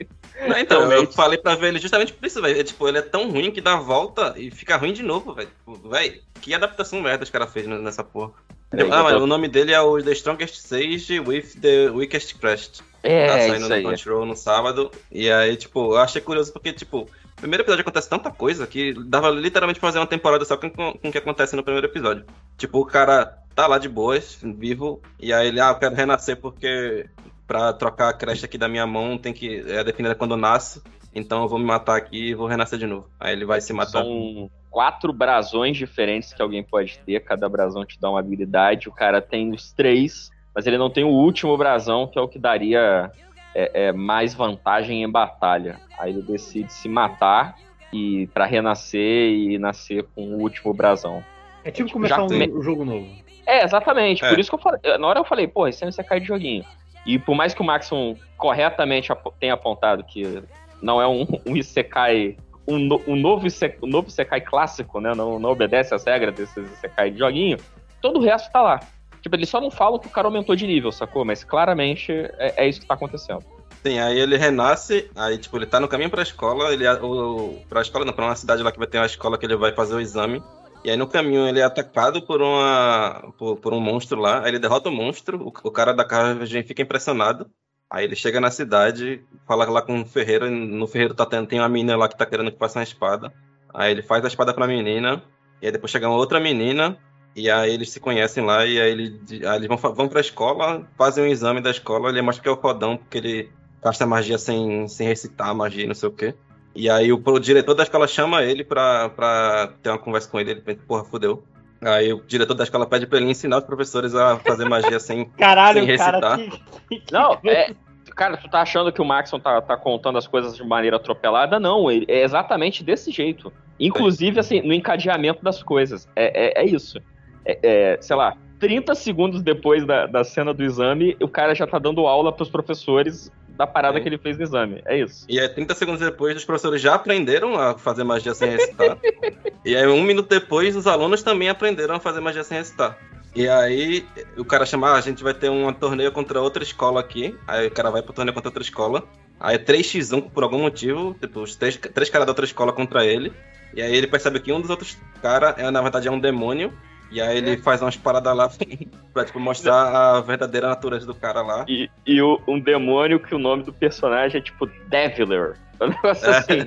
Não, 0.48 0.58
então, 0.58 0.82
eu 0.82 0.88
Realmente. 0.88 1.14
falei 1.14 1.38
pra 1.38 1.54
ver 1.54 1.68
ele 1.68 1.78
justamente 1.78 2.12
por 2.12 2.26
isso, 2.26 2.40
velho. 2.42 2.60
É, 2.60 2.64
Tipo, 2.64 2.88
ele 2.88 2.98
é 2.98 3.02
tão 3.02 3.30
ruim 3.30 3.50
que 3.50 3.60
dá 3.60 3.74
a 3.74 3.80
volta 3.80 4.34
e 4.36 4.50
fica 4.50 4.76
ruim 4.76 4.92
de 4.92 5.02
novo, 5.02 5.34
velho. 5.34 5.48
Tipo, 5.48 5.88
Velho, 5.88 6.20
que 6.40 6.54
adaptação 6.54 7.00
merda 7.00 7.22
os 7.24 7.30
caras 7.30 7.52
fez 7.52 7.66
nessa 7.66 8.02
porra. 8.02 8.32
Peraí, 8.70 8.88
ah, 8.90 8.96
eu 8.98 9.02
mas 9.04 9.12
tô- 9.14 9.22
o 9.22 9.26
nome 9.26 9.48
dele 9.48 9.72
é 9.72 9.80
o 9.80 10.02
The 10.02 10.12
Strongest 10.12 10.56
Sage 10.66 11.20
with 11.20 11.60
the 11.60 11.90
Weakest 11.90 12.38
Crest. 12.38 12.80
É, 13.02 13.26
tá 13.26 13.32
saindo 13.38 13.56
isso 13.56 13.68
no 13.68 13.74
aí. 13.74 13.82
Control 13.82 14.24
no 14.26 14.34
sábado. 14.36 14.90
E 15.10 15.30
aí, 15.30 15.56
tipo, 15.56 15.92
eu 15.94 15.98
achei 15.98 16.20
curioso 16.22 16.52
porque, 16.52 16.72
tipo, 16.72 17.08
primeiro 17.36 17.62
episódio 17.62 17.82
acontece 17.82 18.08
tanta 18.08 18.30
coisa 18.30 18.66
que 18.66 18.94
dava 19.06 19.30
literalmente 19.30 19.80
fazer 19.80 19.98
uma 19.98 20.06
temporada 20.06 20.44
só 20.44 20.56
com, 20.56 20.70
com, 20.70 20.92
com 20.92 21.08
o 21.08 21.12
que 21.12 21.18
acontece 21.18 21.56
no 21.56 21.62
primeiro 21.62 21.86
episódio. 21.86 22.24
Tipo, 22.56 22.80
o 22.80 22.86
cara 22.86 23.38
tá 23.54 23.66
lá 23.66 23.78
de 23.78 23.88
boas, 23.88 24.38
vivo, 24.42 25.00
e 25.20 25.32
aí 25.32 25.48
ele, 25.48 25.60
ah, 25.60 25.70
eu 25.70 25.74
quero 25.76 25.94
renascer 25.94 26.36
porque 26.36 27.08
pra 27.46 27.72
trocar 27.72 28.08
a 28.08 28.12
creche 28.14 28.44
aqui 28.44 28.56
da 28.56 28.68
minha 28.68 28.86
mão 28.86 29.18
tem 29.18 29.32
que. 29.32 29.62
É 29.68 29.84
definida 29.84 30.14
quando 30.14 30.36
nasce. 30.36 30.82
Então 31.14 31.42
eu 31.42 31.48
vou 31.48 31.58
me 31.58 31.64
matar 31.66 31.96
aqui 31.96 32.30
e 32.30 32.34
vou 32.34 32.46
renascer 32.46 32.78
de 32.78 32.86
novo. 32.86 33.10
Aí 33.20 33.34
ele 33.34 33.44
vai 33.44 33.60
se 33.60 33.72
matar. 33.72 34.02
São 34.02 34.50
quatro 34.70 35.12
brasões 35.12 35.76
diferentes 35.76 36.32
que 36.32 36.40
alguém 36.40 36.62
pode 36.62 36.98
ter. 37.00 37.20
Cada 37.20 37.48
brasão 37.48 37.84
te 37.84 38.00
dá 38.00 38.08
uma 38.08 38.20
habilidade. 38.20 38.88
O 38.88 38.92
cara 38.92 39.20
tem 39.20 39.52
os 39.52 39.70
três, 39.72 40.30
mas 40.54 40.66
ele 40.66 40.78
não 40.78 40.88
tem 40.88 41.04
o 41.04 41.10
último 41.10 41.56
brasão, 41.58 42.06
que 42.06 42.18
é 42.18 42.22
o 42.22 42.28
que 42.28 42.38
daria 42.38 43.12
é, 43.54 43.86
é, 43.86 43.92
mais 43.92 44.34
vantagem 44.34 45.02
em 45.02 45.10
batalha. 45.10 45.80
Aí 45.98 46.10
ele 46.10 46.22
decide 46.22 46.72
se 46.72 46.88
matar 46.88 47.56
e 47.92 48.26
para 48.28 48.46
renascer 48.46 49.30
e 49.32 49.58
nascer 49.58 50.04
com 50.14 50.22
o 50.22 50.40
último 50.40 50.72
brasão. 50.72 51.22
É 51.64 51.70
tipo 51.70 51.88
Já 51.88 51.92
começar 51.92 52.22
um, 52.22 52.28
tem- 52.28 52.52
um 52.52 52.62
jogo 52.62 52.84
novo. 52.84 53.08
É, 53.46 53.64
exatamente. 53.64 54.24
É. 54.24 54.28
Por 54.30 54.38
isso 54.38 54.50
que 54.50 54.54
eu 54.56 54.60
falei. 54.60 54.80
Na 54.98 55.06
hora 55.06 55.18
eu 55.20 55.24
falei, 55.24 55.46
pô, 55.46 55.66
esse 55.68 55.84
ano 55.84 55.92
você 55.92 56.02
cai 56.02 56.20
de 56.20 56.26
joguinho. 56.26 56.64
E 57.04 57.18
por 57.18 57.34
mais 57.34 57.52
que 57.52 57.60
o 57.60 57.64
Maxon 57.64 58.16
corretamente 58.36 59.10
ap- 59.12 59.34
tenha 59.38 59.54
apontado 59.54 60.04
que 60.04 60.42
não 60.80 61.00
é 61.00 61.06
um, 61.06 61.26
um 61.46 61.56
Isekai. 61.56 62.36
Um, 62.66 62.78
no- 62.78 63.02
um 63.08 63.16
novo 63.16 63.46
Isekai, 63.46 63.78
um 63.82 63.88
novo 63.88 64.08
Isekai 64.08 64.40
clássico, 64.40 65.00
né? 65.00 65.14
Não, 65.14 65.38
não 65.38 65.50
obedece 65.50 65.94
às 65.94 66.04
regras 66.04 66.34
desses 66.34 66.72
Isekai 66.78 67.10
de 67.10 67.18
joguinho. 67.18 67.58
Todo 68.00 68.18
o 68.18 68.22
resto 68.22 68.50
tá 68.52 68.62
lá. 68.62 68.80
Tipo, 69.22 69.36
eles 69.36 69.48
só 69.48 69.60
não 69.60 69.70
falam 69.70 69.98
que 69.98 70.08
o 70.08 70.10
cara 70.10 70.26
aumentou 70.26 70.56
de 70.56 70.66
nível, 70.66 70.90
sacou? 70.90 71.24
Mas 71.24 71.44
claramente 71.44 72.12
é, 72.12 72.64
é 72.64 72.68
isso 72.68 72.80
que 72.80 72.86
tá 72.86 72.94
acontecendo. 72.94 73.44
Sim, 73.84 73.98
aí 73.98 74.18
ele 74.18 74.36
renasce, 74.36 75.10
aí 75.14 75.38
tipo, 75.38 75.56
ele 75.56 75.66
tá 75.66 75.80
no 75.80 75.88
caminho 75.88 76.10
pra 76.10 76.22
escola, 76.22 76.72
ele 76.72 76.86
o, 76.88 77.58
pra 77.68 77.82
escola 77.82 78.04
não, 78.04 78.12
pra 78.12 78.26
uma 78.26 78.36
cidade 78.36 78.62
lá 78.62 78.70
que 78.70 78.78
vai 78.78 78.86
ter 78.86 78.98
uma 78.98 79.06
escola 79.06 79.36
que 79.36 79.44
ele 79.44 79.56
vai 79.56 79.72
fazer 79.72 79.94
o 79.94 80.00
exame. 80.00 80.42
E 80.84 80.90
aí 80.90 80.96
no 80.96 81.06
caminho 81.06 81.46
ele 81.48 81.60
é 81.60 81.64
atacado 81.64 82.22
por 82.22 82.42
uma 82.42 83.32
por, 83.38 83.56
por 83.56 83.72
um 83.72 83.80
monstro 83.80 84.20
lá, 84.20 84.40
aí 84.42 84.48
ele 84.48 84.58
derrota 84.58 84.88
o 84.88 84.92
monstro, 84.92 85.40
o, 85.40 85.48
o 85.48 85.70
cara 85.70 85.92
da 85.92 86.04
carruagem 86.04 86.62
fica 86.62 86.82
impressionado. 86.82 87.50
Aí 87.90 88.04
ele 88.04 88.16
chega 88.16 88.40
na 88.40 88.50
cidade, 88.50 89.22
fala 89.46 89.68
lá 89.68 89.82
com 89.82 90.00
o 90.00 90.06
ferreiro, 90.06 90.48
no 90.48 90.86
ferreiro 90.86 91.14
tá 91.14 91.26
tendo, 91.26 91.46
tem 91.46 91.58
uma 91.58 91.68
menina 91.68 91.96
lá 91.96 92.08
que 92.08 92.16
tá 92.16 92.24
querendo 92.24 92.50
que 92.50 92.58
passe 92.58 92.78
uma 92.78 92.84
espada. 92.84 93.32
Aí 93.74 93.90
ele 93.90 94.02
faz 94.02 94.24
a 94.24 94.28
espada 94.28 94.54
pra 94.54 94.66
menina, 94.66 95.22
e 95.60 95.66
aí 95.66 95.72
depois 95.72 95.90
chega 95.90 96.08
uma 96.08 96.16
outra 96.16 96.40
menina, 96.40 96.96
e 97.34 97.50
aí 97.50 97.72
eles 97.72 97.90
se 97.90 98.00
conhecem 98.00 98.44
lá, 98.44 98.66
e 98.66 98.80
aí, 98.80 98.90
ele, 98.90 99.20
aí 99.46 99.56
eles 99.56 99.68
vão, 99.68 99.76
vão 99.76 100.08
pra 100.08 100.20
escola, 100.20 100.86
fazem 100.96 101.24
um 101.24 101.26
exame 101.26 101.60
da 101.60 101.70
escola, 101.70 102.10
ele 102.10 102.22
mostra 102.22 102.42
que 102.42 102.48
é 102.48 102.52
o 102.52 102.60
fodão, 102.60 102.96
porque 102.96 103.18
ele 103.18 103.50
gasta 103.82 104.06
magia 104.06 104.38
sem, 104.38 104.86
sem 104.88 105.08
recitar 105.08 105.54
magia, 105.54 105.86
não 105.86 105.94
sei 105.94 106.08
o 106.08 106.12
quê. 106.12 106.34
E 106.74 106.88
aí 106.88 107.12
o, 107.12 107.22
o 107.24 107.38
diretor 107.38 107.74
da 107.74 107.82
escola 107.82 108.06
chama 108.06 108.42
ele 108.42 108.64
pra, 108.64 109.08
pra 109.10 109.72
ter 109.82 109.90
uma 109.90 109.98
conversa 109.98 110.28
com 110.28 110.38
ele, 110.40 110.52
ele 110.52 110.60
pensa, 110.60 110.80
porra, 110.86 111.04
fudeu. 111.04 111.44
Aí 111.80 112.12
o 112.12 112.22
diretor 112.24 112.54
da 112.54 112.64
escola 112.64 112.86
pede 112.86 113.06
pra 113.06 113.18
ele 113.18 113.30
ensinar 113.30 113.58
os 113.58 113.64
professores 113.64 114.14
a 114.14 114.38
fazer 114.38 114.68
magia 114.68 115.00
sem, 115.00 115.24
Caralho, 115.36 115.84
sem 115.84 115.96
cara, 115.96 116.36
recitar. 116.36 116.70
Não, 117.10 117.38
é. 117.44 117.74
Cara, 118.14 118.36
tu 118.36 118.48
tá 118.48 118.60
achando 118.60 118.92
que 118.92 119.00
o 119.00 119.04
Maxon 119.04 119.40
tá, 119.40 119.60
tá 119.62 119.76
contando 119.76 120.18
as 120.18 120.26
coisas 120.26 120.54
de 120.54 120.62
maneira 120.62 120.96
atropelada? 120.96 121.58
Não, 121.58 121.90
ele, 121.90 122.04
é 122.08 122.22
exatamente 122.22 122.84
desse 122.84 123.10
jeito. 123.10 123.50
Inclusive, 123.80 124.38
assim, 124.38 124.60
no 124.60 124.74
encadeamento 124.74 125.42
das 125.42 125.62
coisas. 125.62 126.06
É, 126.14 126.60
é, 126.60 126.62
é 126.62 126.66
isso. 126.66 127.00
É, 127.44 127.58
é, 127.62 127.98
sei 128.00 128.16
lá, 128.16 128.36
30 128.58 128.94
segundos 128.94 129.42
depois 129.42 129.84
da, 129.84 130.06
da 130.06 130.22
cena 130.22 130.54
do 130.54 130.62
exame, 130.62 131.16
o 131.20 131.28
cara 131.28 131.54
já 131.54 131.66
tá 131.66 131.78
dando 131.78 132.06
aula 132.06 132.32
pros 132.32 132.48
professores 132.48 133.30
da 133.56 133.66
parada 133.66 134.00
que 134.00 134.08
ele 134.08 134.18
fez 134.18 134.36
no 134.36 134.44
exame. 134.44 134.82
É 134.84 134.98
isso. 134.98 135.26
E 135.28 135.38
aí, 135.38 135.48
30 135.48 135.74
segundos 135.74 136.00
depois, 136.00 136.36
os 136.36 136.44
professores 136.44 136.80
já 136.80 136.94
aprenderam 136.94 137.54
a 137.54 137.76
fazer 137.76 138.04
magia 138.04 138.34
sem 138.34 138.50
recitar. 138.50 138.98
e 139.64 139.76
aí, 139.76 139.86
um 139.86 140.02
minuto 140.02 140.28
depois, 140.28 140.74
os 140.74 140.86
alunos 140.86 141.22
também 141.22 141.48
aprenderam 141.48 141.96
a 141.96 142.00
fazer 142.00 142.20
magia 142.20 142.44
sem 142.44 142.58
recitar. 142.58 142.98
E 143.34 143.48
aí, 143.48 144.04
o 144.36 144.44
cara 144.44 144.66
chama, 144.66 144.90
ah, 144.90 144.96
a 144.96 145.00
gente 145.00 145.22
vai 145.22 145.32
ter 145.32 145.50
um 145.50 145.72
torneio 145.72 146.12
contra 146.12 146.40
outra 146.40 146.62
escola 146.62 147.00
aqui. 147.00 147.36
Aí 147.46 147.66
o 147.66 147.70
cara 147.70 147.90
vai 147.90 148.02
pro 148.02 148.12
torneio 148.12 148.34
contra 148.34 148.48
outra 148.48 148.62
escola. 148.62 149.04
Aí 149.40 149.56
é 149.56 149.58
3x1 149.58 150.30
por 150.30 150.44
algum 150.44 150.58
motivo, 150.58 151.16
tipo, 151.20 151.40
os 151.40 151.56
três, 151.56 151.76
três 151.76 152.08
caras 152.10 152.26
da 152.26 152.30
outra 152.30 152.44
escola 152.44 152.72
contra 152.72 153.04
ele. 153.04 153.32
E 153.74 153.82
aí 153.82 153.94
ele 153.94 154.06
percebe 154.06 154.38
que 154.38 154.52
um 154.52 154.60
dos 154.60 154.70
outros 154.70 154.98
caras, 155.20 155.54
é, 155.58 155.70
na 155.70 155.80
verdade, 155.80 156.08
é 156.08 156.10
um 156.10 156.20
demônio. 156.20 156.72
E 157.12 157.20
aí 157.20 157.36
ele 157.38 157.58
faz 157.58 157.82
umas 157.82 157.96
paradas 157.96 158.34
lá 158.36 158.50
pra 159.12 159.24
tipo, 159.24 159.38
mostrar 159.38 160.16
a 160.16 160.20
verdadeira 160.20 160.68
natureza 160.68 161.04
do 161.06 161.14
cara 161.14 161.42
lá. 161.42 161.64
E, 161.68 161.88
e 162.06 162.20
o- 162.22 162.40
um 162.48 162.58
demônio 162.58 163.20
que 163.20 163.34
o 163.34 163.38
nome 163.38 163.62
do 163.64 163.72
personagem 163.72 164.38
é 164.40 164.42
tipo 164.42 164.66
Deviler. 164.88 165.54
Um 165.80 165.88
negócio 165.88 166.30
assim. 166.30 166.58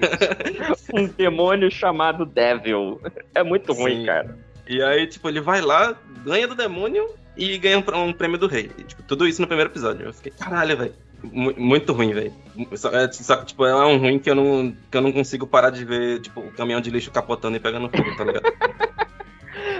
um 0.93 1.07
demônio 1.07 1.71
chamado 1.71 2.25
Devil. 2.25 3.01
É 3.33 3.43
muito 3.43 3.73
ruim, 3.73 4.01
Sim. 4.01 4.05
cara. 4.05 4.37
E 4.67 4.81
aí, 4.81 5.07
tipo, 5.07 5.27
ele 5.29 5.41
vai 5.41 5.61
lá, 5.61 5.95
ganha 6.23 6.47
do 6.47 6.55
demônio 6.55 7.07
e 7.37 7.57
ganha 7.57 7.77
um, 7.79 8.03
um 8.07 8.13
prêmio 8.13 8.37
do 8.37 8.47
rei. 8.47 8.69
E, 8.77 8.83
tipo, 8.83 9.01
tudo 9.03 9.27
isso 9.27 9.41
no 9.41 9.47
primeiro 9.47 9.71
episódio. 9.71 10.05
Eu 10.07 10.13
fiquei, 10.13 10.31
caralho, 10.31 10.75
velho. 10.77 10.93
Mu- 11.23 11.53
Muito 11.57 11.93
ruim, 11.93 12.13
velho. 12.13 12.33
Só, 12.75 12.89
é, 12.91 13.11
só 13.11 13.37
que, 13.37 13.45
tipo, 13.47 13.65
é 13.65 13.73
um 13.85 13.97
ruim 13.97 14.19
que 14.19 14.29
eu, 14.29 14.35
não, 14.35 14.75
que 14.91 14.97
eu 14.97 15.01
não 15.01 15.11
consigo 15.11 15.47
parar 15.47 15.69
de 15.69 15.85
ver, 15.85 16.19
tipo, 16.19 16.39
o 16.41 16.51
caminhão 16.51 16.81
de 16.81 16.89
lixo 16.91 17.09
capotando 17.11 17.55
e 17.57 17.59
pegando 17.59 17.89
fogo, 17.89 18.15
tá 18.17 18.23
ligado? 18.23 18.43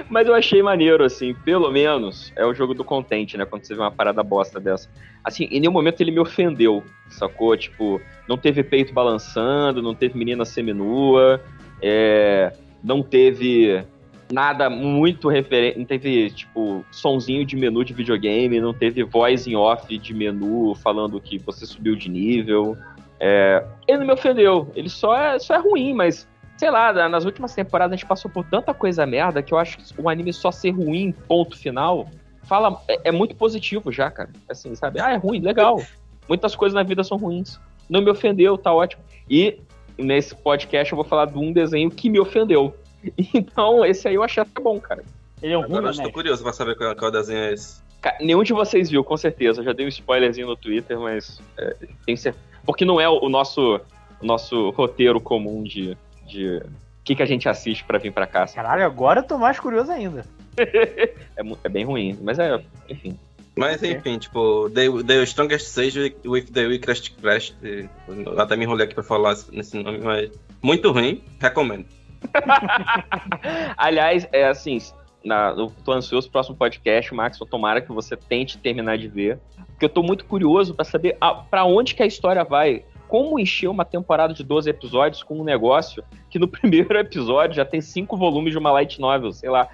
Mas 0.10 0.28
eu 0.28 0.36
achei 0.36 0.62
maneiro, 0.62 1.04
assim, 1.04 1.34
pelo 1.34 1.72
menos 1.72 2.32
é 2.36 2.46
o 2.46 2.54
jogo 2.54 2.74
do 2.74 2.84
contente, 2.84 3.38
né? 3.38 3.46
Quando 3.46 3.66
você 3.66 3.74
vê 3.74 3.82
uma 3.82 3.92
parada 3.92 4.22
bosta 4.22 4.60
dessa. 4.60 4.90
Assim, 5.24 5.46
em 5.46 5.60
nenhum 5.60 5.72
momento 5.72 6.02
ele 6.02 6.12
me 6.12 6.20
ofendeu, 6.20 6.84
sacou? 7.10 7.58
Tipo, 7.58 8.00
não 8.28 8.38
teve 8.38 8.64
peito 8.64 8.94
balançando, 8.94 9.82
não 9.82 9.96
teve 9.96 10.18
menina 10.18 10.46
seminua, 10.46 11.42
é, 11.82 12.54
não 12.84 13.02
teve 13.02 13.84
nada 14.32 14.70
muito 14.70 15.28
referente, 15.28 15.78
não 15.78 15.86
teve, 15.86 16.30
tipo, 16.32 16.86
sonzinho 16.92 17.46
de 17.46 17.56
menu 17.56 17.84
de 17.84 17.94
videogame, 17.94 18.60
não 18.60 18.74
teve 18.74 19.04
voz 19.04 19.48
em 19.48 19.56
off 19.56 19.98
de 19.98 20.14
menu 20.14 20.76
falando 20.76 21.20
que 21.20 21.38
você 21.40 21.66
subiu 21.66 21.96
de 21.96 22.10
nível. 22.10 22.78
É, 23.20 23.66
ele 23.88 24.00
não 24.00 24.08
me 24.08 24.14
ofendeu, 24.14 24.70
ele 24.76 24.90
só 24.90 25.16
é, 25.16 25.40
só 25.40 25.56
é 25.56 25.58
ruim, 25.58 25.94
mas 25.94 26.28
sei 26.58 26.70
lá, 26.72 26.92
na- 26.94 27.10
nas 27.10 27.26
últimas 27.26 27.54
temporadas 27.54 27.94
a 27.94 27.96
gente 27.98 28.06
passou 28.08 28.30
por 28.32 28.46
tanta 28.46 28.74
coisa 28.74 29.06
merda 29.06 29.42
que 29.44 29.54
eu 29.54 29.58
acho 29.58 29.78
que 29.78 29.84
o 30.02 30.10
anime 30.10 30.32
só 30.34 30.52
ser 30.52 30.72
ruim, 30.72 31.12
ponto 31.28 31.58
final, 31.58 32.08
fala, 32.44 32.82
é, 32.88 33.10
é 33.10 33.12
muito 33.12 33.36
positivo 33.36 33.92
já, 33.92 34.10
cara. 34.12 34.30
Assim, 34.50 34.74
sabe? 34.76 35.00
Ah, 35.00 35.12
é 35.12 35.16
ruim, 35.18 35.40
legal. 35.40 35.82
Muitas 36.28 36.56
coisas 36.56 36.74
na 36.74 36.84
vida 36.84 37.04
são 37.04 37.18
ruins. 37.18 37.60
Não 37.90 38.02
me 38.02 38.10
ofendeu, 38.10 38.58
tá 38.58 38.74
ótimo. 38.74 39.04
E 39.30 39.60
nesse 39.98 40.36
podcast 40.36 40.92
eu 40.92 40.96
vou 40.96 41.06
falar 41.06 41.26
de 41.26 41.38
um 41.38 41.52
desenho 41.54 41.90
que 41.92 42.10
me 42.10 42.20
ofendeu. 42.20 42.76
Então, 43.34 43.86
esse 43.86 44.08
aí 44.08 44.16
eu 44.16 44.24
achei 44.24 44.42
até 44.42 44.60
bom, 44.60 44.80
cara. 44.80 45.04
Ele 45.42 45.54
é 45.54 45.58
um 45.58 45.64
Agora 45.64 45.86
eu 45.86 45.92
estou 45.92 46.12
curioso 46.12 46.42
pra 46.42 46.52
saber 46.54 46.76
qual, 46.76 46.96
qual 46.96 47.12
desenho 47.12 47.38
é 47.40 47.54
esse. 47.54 47.80
Ca- 48.02 48.18
Nenhum 48.20 48.42
de 48.42 48.52
vocês 48.54 48.90
viu, 48.90 49.04
com 49.04 49.16
certeza. 49.16 49.62
Eu 49.62 49.66
já 49.66 49.74
dei 49.74 49.86
um 49.86 49.90
spoilerzinho 49.90 50.48
no 50.48 50.56
Twitter, 50.56 51.00
mas 51.00 51.40
é, 51.58 51.76
tem 52.06 52.16
certeza. 52.16 52.44
Porque 52.66 52.84
não 52.84 53.00
é 53.00 53.08
o 53.08 53.20
o 53.24 53.30
nosso, 53.30 53.80
o 54.20 54.26
nosso 54.26 54.72
roteiro 54.72 55.22
comum 55.22 55.62
de. 55.62 55.96
De... 56.26 56.58
O 56.58 57.06
que, 57.06 57.16
que 57.16 57.24
a 57.24 57.26
gente 57.26 57.48
assiste 57.48 57.84
pra 57.84 58.00
vir 58.00 58.12
pra 58.12 58.26
cá? 58.26 58.48
Caralho, 58.48 58.84
agora 58.84 59.20
eu 59.20 59.24
tô 59.24 59.38
mais 59.38 59.60
curioso 59.60 59.92
ainda. 59.92 60.26
É, 61.38 61.42
é 61.66 61.70
bem 61.70 61.84
ruim, 61.84 62.18
mas 62.22 62.40
é. 62.40 62.64
Enfim. 62.90 63.20
Mas 63.58 63.84
enfim, 63.84 64.18
tipo, 64.18 64.70
The, 64.70 65.04
the 65.04 65.24
Strongest 65.24 65.68
Sage 65.68 66.16
with 66.26 66.46
the 66.46 66.66
Weakest 66.66 67.14
Crash. 67.22 67.54
Eu 67.62 68.40
até 68.40 68.56
me 68.56 68.64
enrolei 68.64 68.86
aqui 68.86 68.96
pra 68.96 69.04
falar 69.04 69.36
nesse 69.52 69.78
nome, 69.78 70.00
mas 70.00 70.32
muito 70.62 70.92
ruim, 70.92 71.22
recomendo. 71.42 71.86
Aliás, 73.78 74.28
é 74.32 74.48
assim, 74.48 74.78
na, 75.24 75.54
eu 75.58 75.72
tô 75.84 75.94
ansioso 75.94 76.28
pro 76.28 76.34
próximo 76.34 76.58
podcast, 76.58 77.14
Max, 77.14 77.40
eu 77.40 77.48
tomara 77.48 77.82
que 77.82 77.92
você 77.92 78.18
tente 78.18 78.58
terminar 78.58 78.98
de 78.98 79.08
ver. 79.08 79.40
Porque 79.68 79.86
eu 79.86 79.90
tô 79.90 80.04
muito 80.04 80.26
curioso 80.26 80.74
pra 80.74 80.86
saber 80.86 81.18
a, 81.20 81.34
pra 81.34 81.66
onde 81.66 81.96
que 81.96 82.04
a 82.04 82.06
história 82.06 82.44
vai. 82.44 82.84
Como 83.16 83.40
encher 83.40 83.70
uma 83.70 83.86
temporada 83.86 84.34
de 84.34 84.44
12 84.44 84.70
episódios 84.70 85.24
com 85.24 85.40
um 85.40 85.44
negócio 85.46 86.04
que 86.30 86.38
no 86.38 86.50
primeiro 86.52 86.98
episódio 86.98 87.56
já 87.56 87.64
tem 87.64 87.80
cinco 87.80 88.18
volumes 88.18 88.52
de 88.52 88.58
uma 88.58 88.74
light 88.74 89.00
novel, 89.00 89.32
sei 89.32 89.50
lá. 89.50 89.70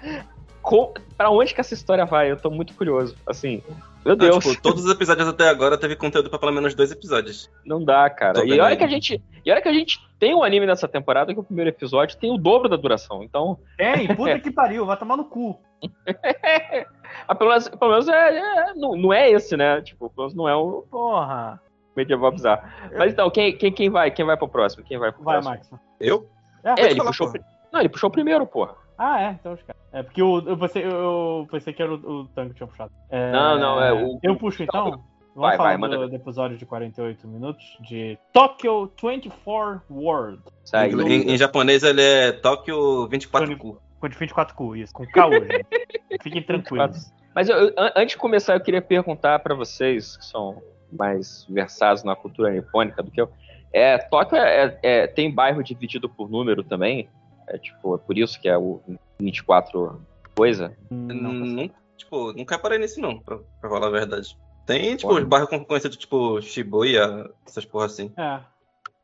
Com, 0.62 0.94
pra 1.16 1.28
onde 1.28 1.52
que 1.52 1.60
essa 1.60 1.74
história 1.74 2.04
vai? 2.04 2.30
Eu 2.30 2.36
tô 2.36 2.52
muito 2.52 2.72
curioso. 2.72 3.16
Assim, 3.26 3.60
meu 4.04 4.14
Não, 4.14 4.28
Deus. 4.28 4.44
tipo, 4.44 4.62
todos 4.62 4.84
os 4.84 4.92
episódios 4.92 5.26
até 5.26 5.48
agora 5.48 5.76
teve 5.76 5.96
conteúdo 5.96 6.30
pra 6.30 6.38
pelo 6.38 6.52
menos 6.52 6.72
dois 6.72 6.92
episódios. 6.92 7.50
Não 7.66 7.84
dá, 7.84 8.08
cara. 8.08 8.34
Tô 8.34 8.44
E 8.44 8.60
olha 8.60 8.76
que 8.76 8.84
a 8.84 8.86
gente, 8.86 9.20
e 9.44 9.50
olha 9.50 9.60
que 9.60 9.68
a 9.68 9.72
gente 9.72 9.98
tem 10.20 10.32
um 10.36 10.44
anime 10.44 10.64
nessa 10.64 10.86
temporada 10.86 11.34
que 11.34 11.40
o 11.40 11.42
primeiro 11.42 11.70
episódio 11.70 12.16
tem 12.16 12.30
o 12.30 12.38
dobro 12.38 12.68
da 12.68 12.76
duração. 12.76 13.24
Então, 13.24 13.58
Tem, 13.76 14.06
puta 14.14 14.38
que 14.38 14.52
pariu, 14.52 14.86
vai 14.86 14.96
tomar 14.96 15.16
no 15.16 15.24
cu. 15.24 15.60
ah, 17.26 17.34
pelo 17.34 17.50
menos, 17.50 17.68
pelo 17.68 17.90
menos 17.90 18.06
é, 18.06 18.38
é- 18.38 18.74
não, 18.76 18.96
não 18.96 19.12
é 19.12 19.28
esse, 19.32 19.56
né? 19.56 19.82
Tipo, 19.82 20.08
pelo 20.10 20.28
menos 20.28 20.34
não 20.36 20.48
é 20.48 20.54
o 20.54 20.82
Porra. 20.88 21.60
Medieval 21.96 22.30
bizarro. 22.32 22.62
Mas 22.96 23.12
então, 23.12 23.30
quem, 23.30 23.56
quem, 23.56 23.72
quem 23.72 23.90
vai? 23.90 24.10
Quem 24.10 24.24
vai 24.24 24.36
pro 24.36 24.48
próximo? 24.48 24.84
Quem 24.84 24.98
vai 24.98 25.12
pro 25.12 25.22
Vai, 25.22 25.40
próximo? 25.40 25.54
Max. 25.54 25.84
Eu? 26.00 26.28
É, 26.64 26.80
É, 26.80 26.84
ele 26.86 26.96
falar, 26.96 27.10
puxou. 27.10 27.30
porra. 27.32 27.44
Não, 27.72 27.80
ele 27.80 27.88
puxou 27.88 28.08
o 28.08 28.12
primeiro, 28.12 28.46
porra. 28.46 28.74
Ah, 28.98 29.20
é, 29.22 29.30
então 29.32 29.52
os 29.54 29.62
caras. 29.62 29.80
É 29.92 30.02
porque 30.02 30.22
eu, 30.22 30.42
eu, 30.46 30.56
pensei, 30.56 30.84
eu 30.84 31.46
pensei 31.50 31.72
que 31.72 31.82
era 31.82 31.92
o, 31.92 31.96
o 31.96 32.28
Tango 32.28 32.50
que 32.50 32.56
tinha 32.56 32.66
puxado. 32.66 32.92
É, 33.10 33.32
Não, 33.32 33.58
não, 33.58 33.82
é 33.82 33.92
o- 33.92 34.18
Eu 34.22 34.36
puxo 34.36 34.62
então? 34.62 34.90
Vamos 35.34 35.48
Vai, 35.48 35.56
falar 35.56 35.68
vai, 35.70 35.78
manda 35.78 36.06
do, 36.08 36.14
episódio 36.14 36.58
de 36.58 36.66
48 36.66 37.26
minutos 37.26 37.64
de 37.80 38.18
Tokyo 38.34 38.92
24 39.02 39.80
World. 39.90 40.42
Sai. 40.64 40.90
Em, 40.90 41.30
em 41.32 41.36
japonês 41.38 41.82
ele 41.82 42.02
é 42.02 42.32
Tóquio 42.32 43.08
24Ku. 43.08 43.78
Com 43.98 44.08
24Ku, 44.08 44.76
isso, 44.76 44.92
com 44.92 45.04
hoje. 45.04 45.48
Fiquem 46.22 46.42
tranquilos. 46.42 47.10
Mas 47.34 47.48
eu- 47.48 47.56
eu- 47.56 47.74
an- 47.78 47.92
antes 47.96 48.12
de 48.14 48.18
começar, 48.18 48.54
eu 48.56 48.60
queria 48.60 48.82
perguntar 48.82 49.38
pra 49.38 49.54
vocês, 49.54 50.18
que 50.18 50.24
são 50.26 50.60
mais 50.92 51.46
versados 51.48 52.04
na 52.04 52.14
cultura 52.14 52.50
nipônica 52.50 53.02
do 53.02 53.10
que 53.10 53.20
eu. 53.20 53.30
É, 53.72 53.96
Tóquio 53.98 54.36
é- 54.36 54.64
é- 54.64 54.78
é- 54.82 55.06
tem 55.06 55.30
bairro 55.30 55.62
dividido 55.62 56.08
por 56.08 56.30
número 56.30 56.62
também? 56.62 57.08
É 57.48 57.58
tipo, 57.58 57.94
é 57.94 57.98
por 57.98 58.16
isso 58.18 58.40
que 58.40 58.48
é 58.48 58.56
o 58.56 58.80
24 59.20 60.00
coisa? 60.36 60.76
Não, 60.90 61.70
tipo, 61.96 62.32
nunca 62.32 62.56
reparei 62.56 62.78
nisso 62.78 63.00
não, 63.00 63.18
pra, 63.18 63.38
pra 63.60 63.70
falar 63.70 63.86
a 63.86 63.90
verdade. 63.90 64.36
Tem, 64.66 64.96
tipo, 64.96 65.12
os 65.12 65.24
bairros 65.24 65.48
conhecidos, 65.66 65.96
tipo, 65.96 66.40
Shibuya, 66.40 67.28
essas 67.46 67.64
porra 67.64 67.86
assim. 67.86 68.12
É. 68.16 68.40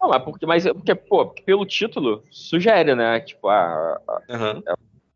Não, 0.01 0.09
mas 0.11 0.23
porque, 0.23 0.47
mas 0.47 0.65
é 0.65 0.73
porque, 0.73 0.95
pô, 0.95 1.27
pelo 1.27 1.67
título 1.67 2.23
sugere, 2.31 2.95
né? 2.95 3.19
Tipo, 3.21 3.49
a, 3.49 4.01
a- 4.09 4.23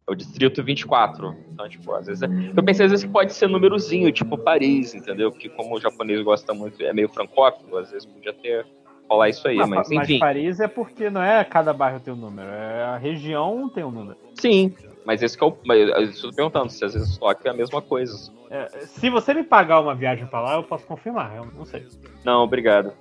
é, 0.08 0.12
o 0.12 0.14
distrito 0.14 0.62
24. 0.62 1.36
Então, 1.52 1.68
tipo, 1.68 1.92
às 1.94 2.06
vezes. 2.06 2.22
é- 2.22 2.28
Eu 2.56 2.62
pensei 2.62 2.86
às 2.86 2.90
vezes 2.92 3.04
que 3.04 3.10
pode 3.12 3.32
ser 3.32 3.48
númerozinho, 3.48 4.10
tipo 4.12 4.36
Paris, 4.38 4.94
entendeu? 4.94 5.30
Porque 5.30 5.48
como 5.48 5.76
o 5.76 5.80
japonês 5.80 6.22
gosta 6.22 6.52
muito, 6.54 6.82
é 6.82 6.92
meio 6.92 7.08
francófilo, 7.08 7.76
às 7.78 7.90
vezes 7.90 8.06
podia 8.06 8.32
ter 8.32 8.66
rolar 9.08 9.28
isso 9.28 9.46
aí, 9.46 9.58
Ah, 9.60 9.66
mas 9.66 9.88
mas 9.90 10.10
enfim. 10.10 10.18
Paris 10.18 10.58
é 10.60 10.68
porque 10.68 11.10
não 11.10 11.22
é 11.22 11.44
cada 11.44 11.72
bairro 11.72 12.00
tem 12.00 12.12
um 12.14 12.16
número, 12.16 12.48
é 12.48 12.84
a 12.84 12.96
região 12.96 13.68
tem 13.68 13.84
um 13.84 13.90
número. 13.90 14.16
Sim, 14.34 14.74
mas 15.04 15.22
esse 15.22 15.36
que 15.36 15.44
é 15.44 15.46
o. 15.46 15.56
Mas 15.66 15.88
eu 15.90 16.00
estou 16.02 16.32
perguntando 16.32 16.70
se 16.70 16.84
às 16.84 16.94
vezes 16.94 17.18
Tóquio 17.18 17.48
é 17.48 17.50
a 17.50 17.54
mesma 17.54 17.82
coisa. 17.82 18.32
É, 18.50 18.68
se 18.86 19.10
você 19.10 19.34
me 19.34 19.42
pagar 19.42 19.80
uma 19.80 19.94
viagem 19.94 20.26
pra 20.26 20.40
lá, 20.40 20.54
eu 20.54 20.62
posso 20.62 20.86
confirmar, 20.86 21.36
eu 21.36 21.46
não 21.46 21.64
sei. 21.64 21.86
Não, 22.24 22.42
obrigado. 22.42 22.92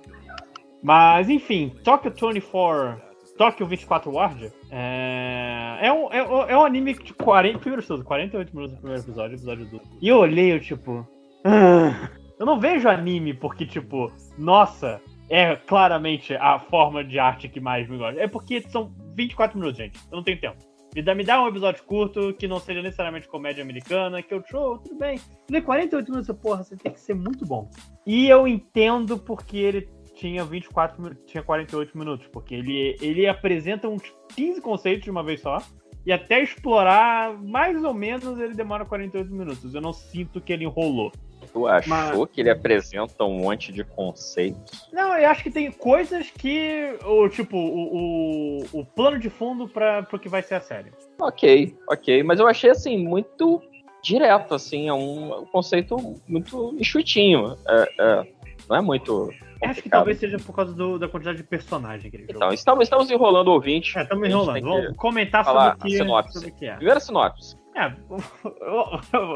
Mas 0.82 1.28
enfim, 1.30 1.72
Tokyo 1.84 2.10
24, 2.10 3.00
Tokyo 3.42 3.66
24 3.66 4.12
Ward 4.12 4.52
é, 4.70 5.78
é, 5.80 5.92
um, 5.92 6.12
é, 6.12 6.52
é 6.52 6.56
um 6.56 6.64
anime 6.64 6.94
de 6.94 7.12
40, 7.12 7.58
primeiro 7.58 7.84
tudo, 7.84 8.04
48 8.04 8.54
minutos 8.54 8.76
no 8.76 8.80
primeiro 8.80 9.02
episódio, 9.02 9.34
episódio 9.34 9.64
do. 9.66 9.80
E 10.00 10.06
eu 10.06 10.18
olhei, 10.18 10.52
eu 10.52 10.60
tipo. 10.60 11.04
"Ah". 11.44 12.08
eu 12.38 12.46
não 12.46 12.60
vejo 12.60 12.88
anime 12.88 13.34
porque, 13.34 13.66
tipo, 13.66 14.12
nossa, 14.38 15.00
é 15.28 15.56
claramente 15.56 16.36
a 16.36 16.60
forma 16.60 17.02
de 17.02 17.18
arte 17.18 17.48
que 17.48 17.58
mais 17.58 17.88
me 17.88 17.98
gosta. 17.98 18.20
É 18.20 18.28
porque 18.28 18.60
são 18.68 18.94
24 19.16 19.58
minutos, 19.58 19.76
gente. 19.76 19.98
Eu 20.12 20.18
não 20.18 20.22
tenho 20.22 20.40
tempo. 20.40 20.58
Me 20.94 21.02
dá, 21.02 21.12
me 21.12 21.24
dá 21.24 21.42
um 21.42 21.48
episódio 21.48 21.82
curto, 21.82 22.32
que 22.34 22.46
não 22.46 22.60
seja 22.60 22.80
necessariamente 22.80 23.26
comédia 23.26 23.64
americana, 23.64 24.22
que 24.22 24.32
eu 24.32 24.44
show, 24.48 24.78
tudo 24.78 24.96
bem. 24.96 25.18
Mas 25.50 25.64
48 25.64 26.12
minutos, 26.12 26.36
porra, 26.36 26.62
você 26.62 26.76
tem 26.76 26.92
que 26.92 27.00
ser 27.00 27.14
muito 27.14 27.44
bom. 27.44 27.68
E 28.06 28.28
eu 28.28 28.46
entendo 28.46 29.18
porque 29.18 29.56
ele 29.56 29.88
tinha 30.22 30.44
24 30.44 31.02
minutos, 31.02 31.24
tinha 31.26 31.42
48 31.42 31.98
minutos, 31.98 32.26
porque 32.28 32.54
ele, 32.54 32.96
ele 33.00 33.26
apresenta 33.26 33.88
uns 33.88 34.02
15 34.36 34.60
conceitos 34.60 35.02
de 35.02 35.10
uma 35.10 35.22
vez 35.22 35.40
só. 35.40 35.58
E 36.06 36.12
até 36.12 36.42
explorar, 36.42 37.36
mais 37.42 37.82
ou 37.82 37.94
menos, 37.94 38.38
ele 38.38 38.54
demora 38.54 38.84
48 38.84 39.32
minutos. 39.32 39.74
Eu 39.74 39.80
não 39.80 39.92
sinto 39.92 40.40
que 40.40 40.52
ele 40.52 40.64
enrolou. 40.64 41.12
Tu 41.52 41.66
achou 41.66 41.90
Mas- 41.90 42.30
que 42.30 42.40
ele 42.40 42.50
apresenta 42.50 43.24
um 43.24 43.40
monte 43.40 43.72
de 43.72 43.84
conceitos? 43.84 44.88
Não, 44.92 45.16
eu 45.16 45.28
acho 45.28 45.42
que 45.42 45.50
tem 45.50 45.70
coisas 45.70 46.30
que. 46.30 46.96
O, 47.04 47.28
tipo, 47.28 47.56
o, 47.56 47.96
o, 48.58 48.80
o 48.80 48.84
plano 48.86 49.18
de 49.18 49.28
fundo 49.28 49.68
para 49.68 50.06
o 50.12 50.18
que 50.18 50.28
vai 50.28 50.42
ser 50.42 50.54
a 50.54 50.60
série. 50.60 50.92
Ok, 51.20 51.76
ok. 51.88 52.22
Mas 52.22 52.40
eu 52.40 52.48
achei 52.48 52.70
assim, 52.70 52.96
muito 52.96 53.60
direto, 54.02 54.54
assim, 54.54 54.88
é 54.88 54.94
um, 54.94 55.42
um 55.42 55.46
conceito 55.46 55.96
muito 56.26 56.74
enxutinho. 56.78 57.56
É, 57.68 57.88
é, 58.00 58.26
não 58.68 58.76
é 58.76 58.80
muito. 58.80 59.30
Acho 59.64 59.74
que 59.74 59.82
complicado. 59.82 59.90
talvez 60.00 60.18
seja 60.18 60.38
por 60.38 60.54
causa 60.54 60.72
do- 60.74 60.98
da 60.98 61.08
quantidade 61.08 61.38
de 61.38 61.44
personagem 61.44 62.10
que 62.10 62.16
ele. 62.16 62.26
Então, 62.28 62.52
estamos, 62.52 62.84
estamos 62.84 63.10
enrolando 63.10 63.48
o 63.48 63.52
ouvinte. 63.52 63.96
É, 63.98 64.02
estamos 64.02 64.28
enrolando. 64.28 64.62
Vamos 64.62 64.96
comentar 64.96 65.44
sobre 65.44 65.68
o 65.68 65.76
que, 65.76 65.90
sinopse. 65.96 66.32
sobre 66.34 66.48
o 66.50 66.54
que 66.54 66.66
é. 66.66 66.74
Primeira 66.76 67.00
sinopse. 67.00 67.56
É, 67.74 67.92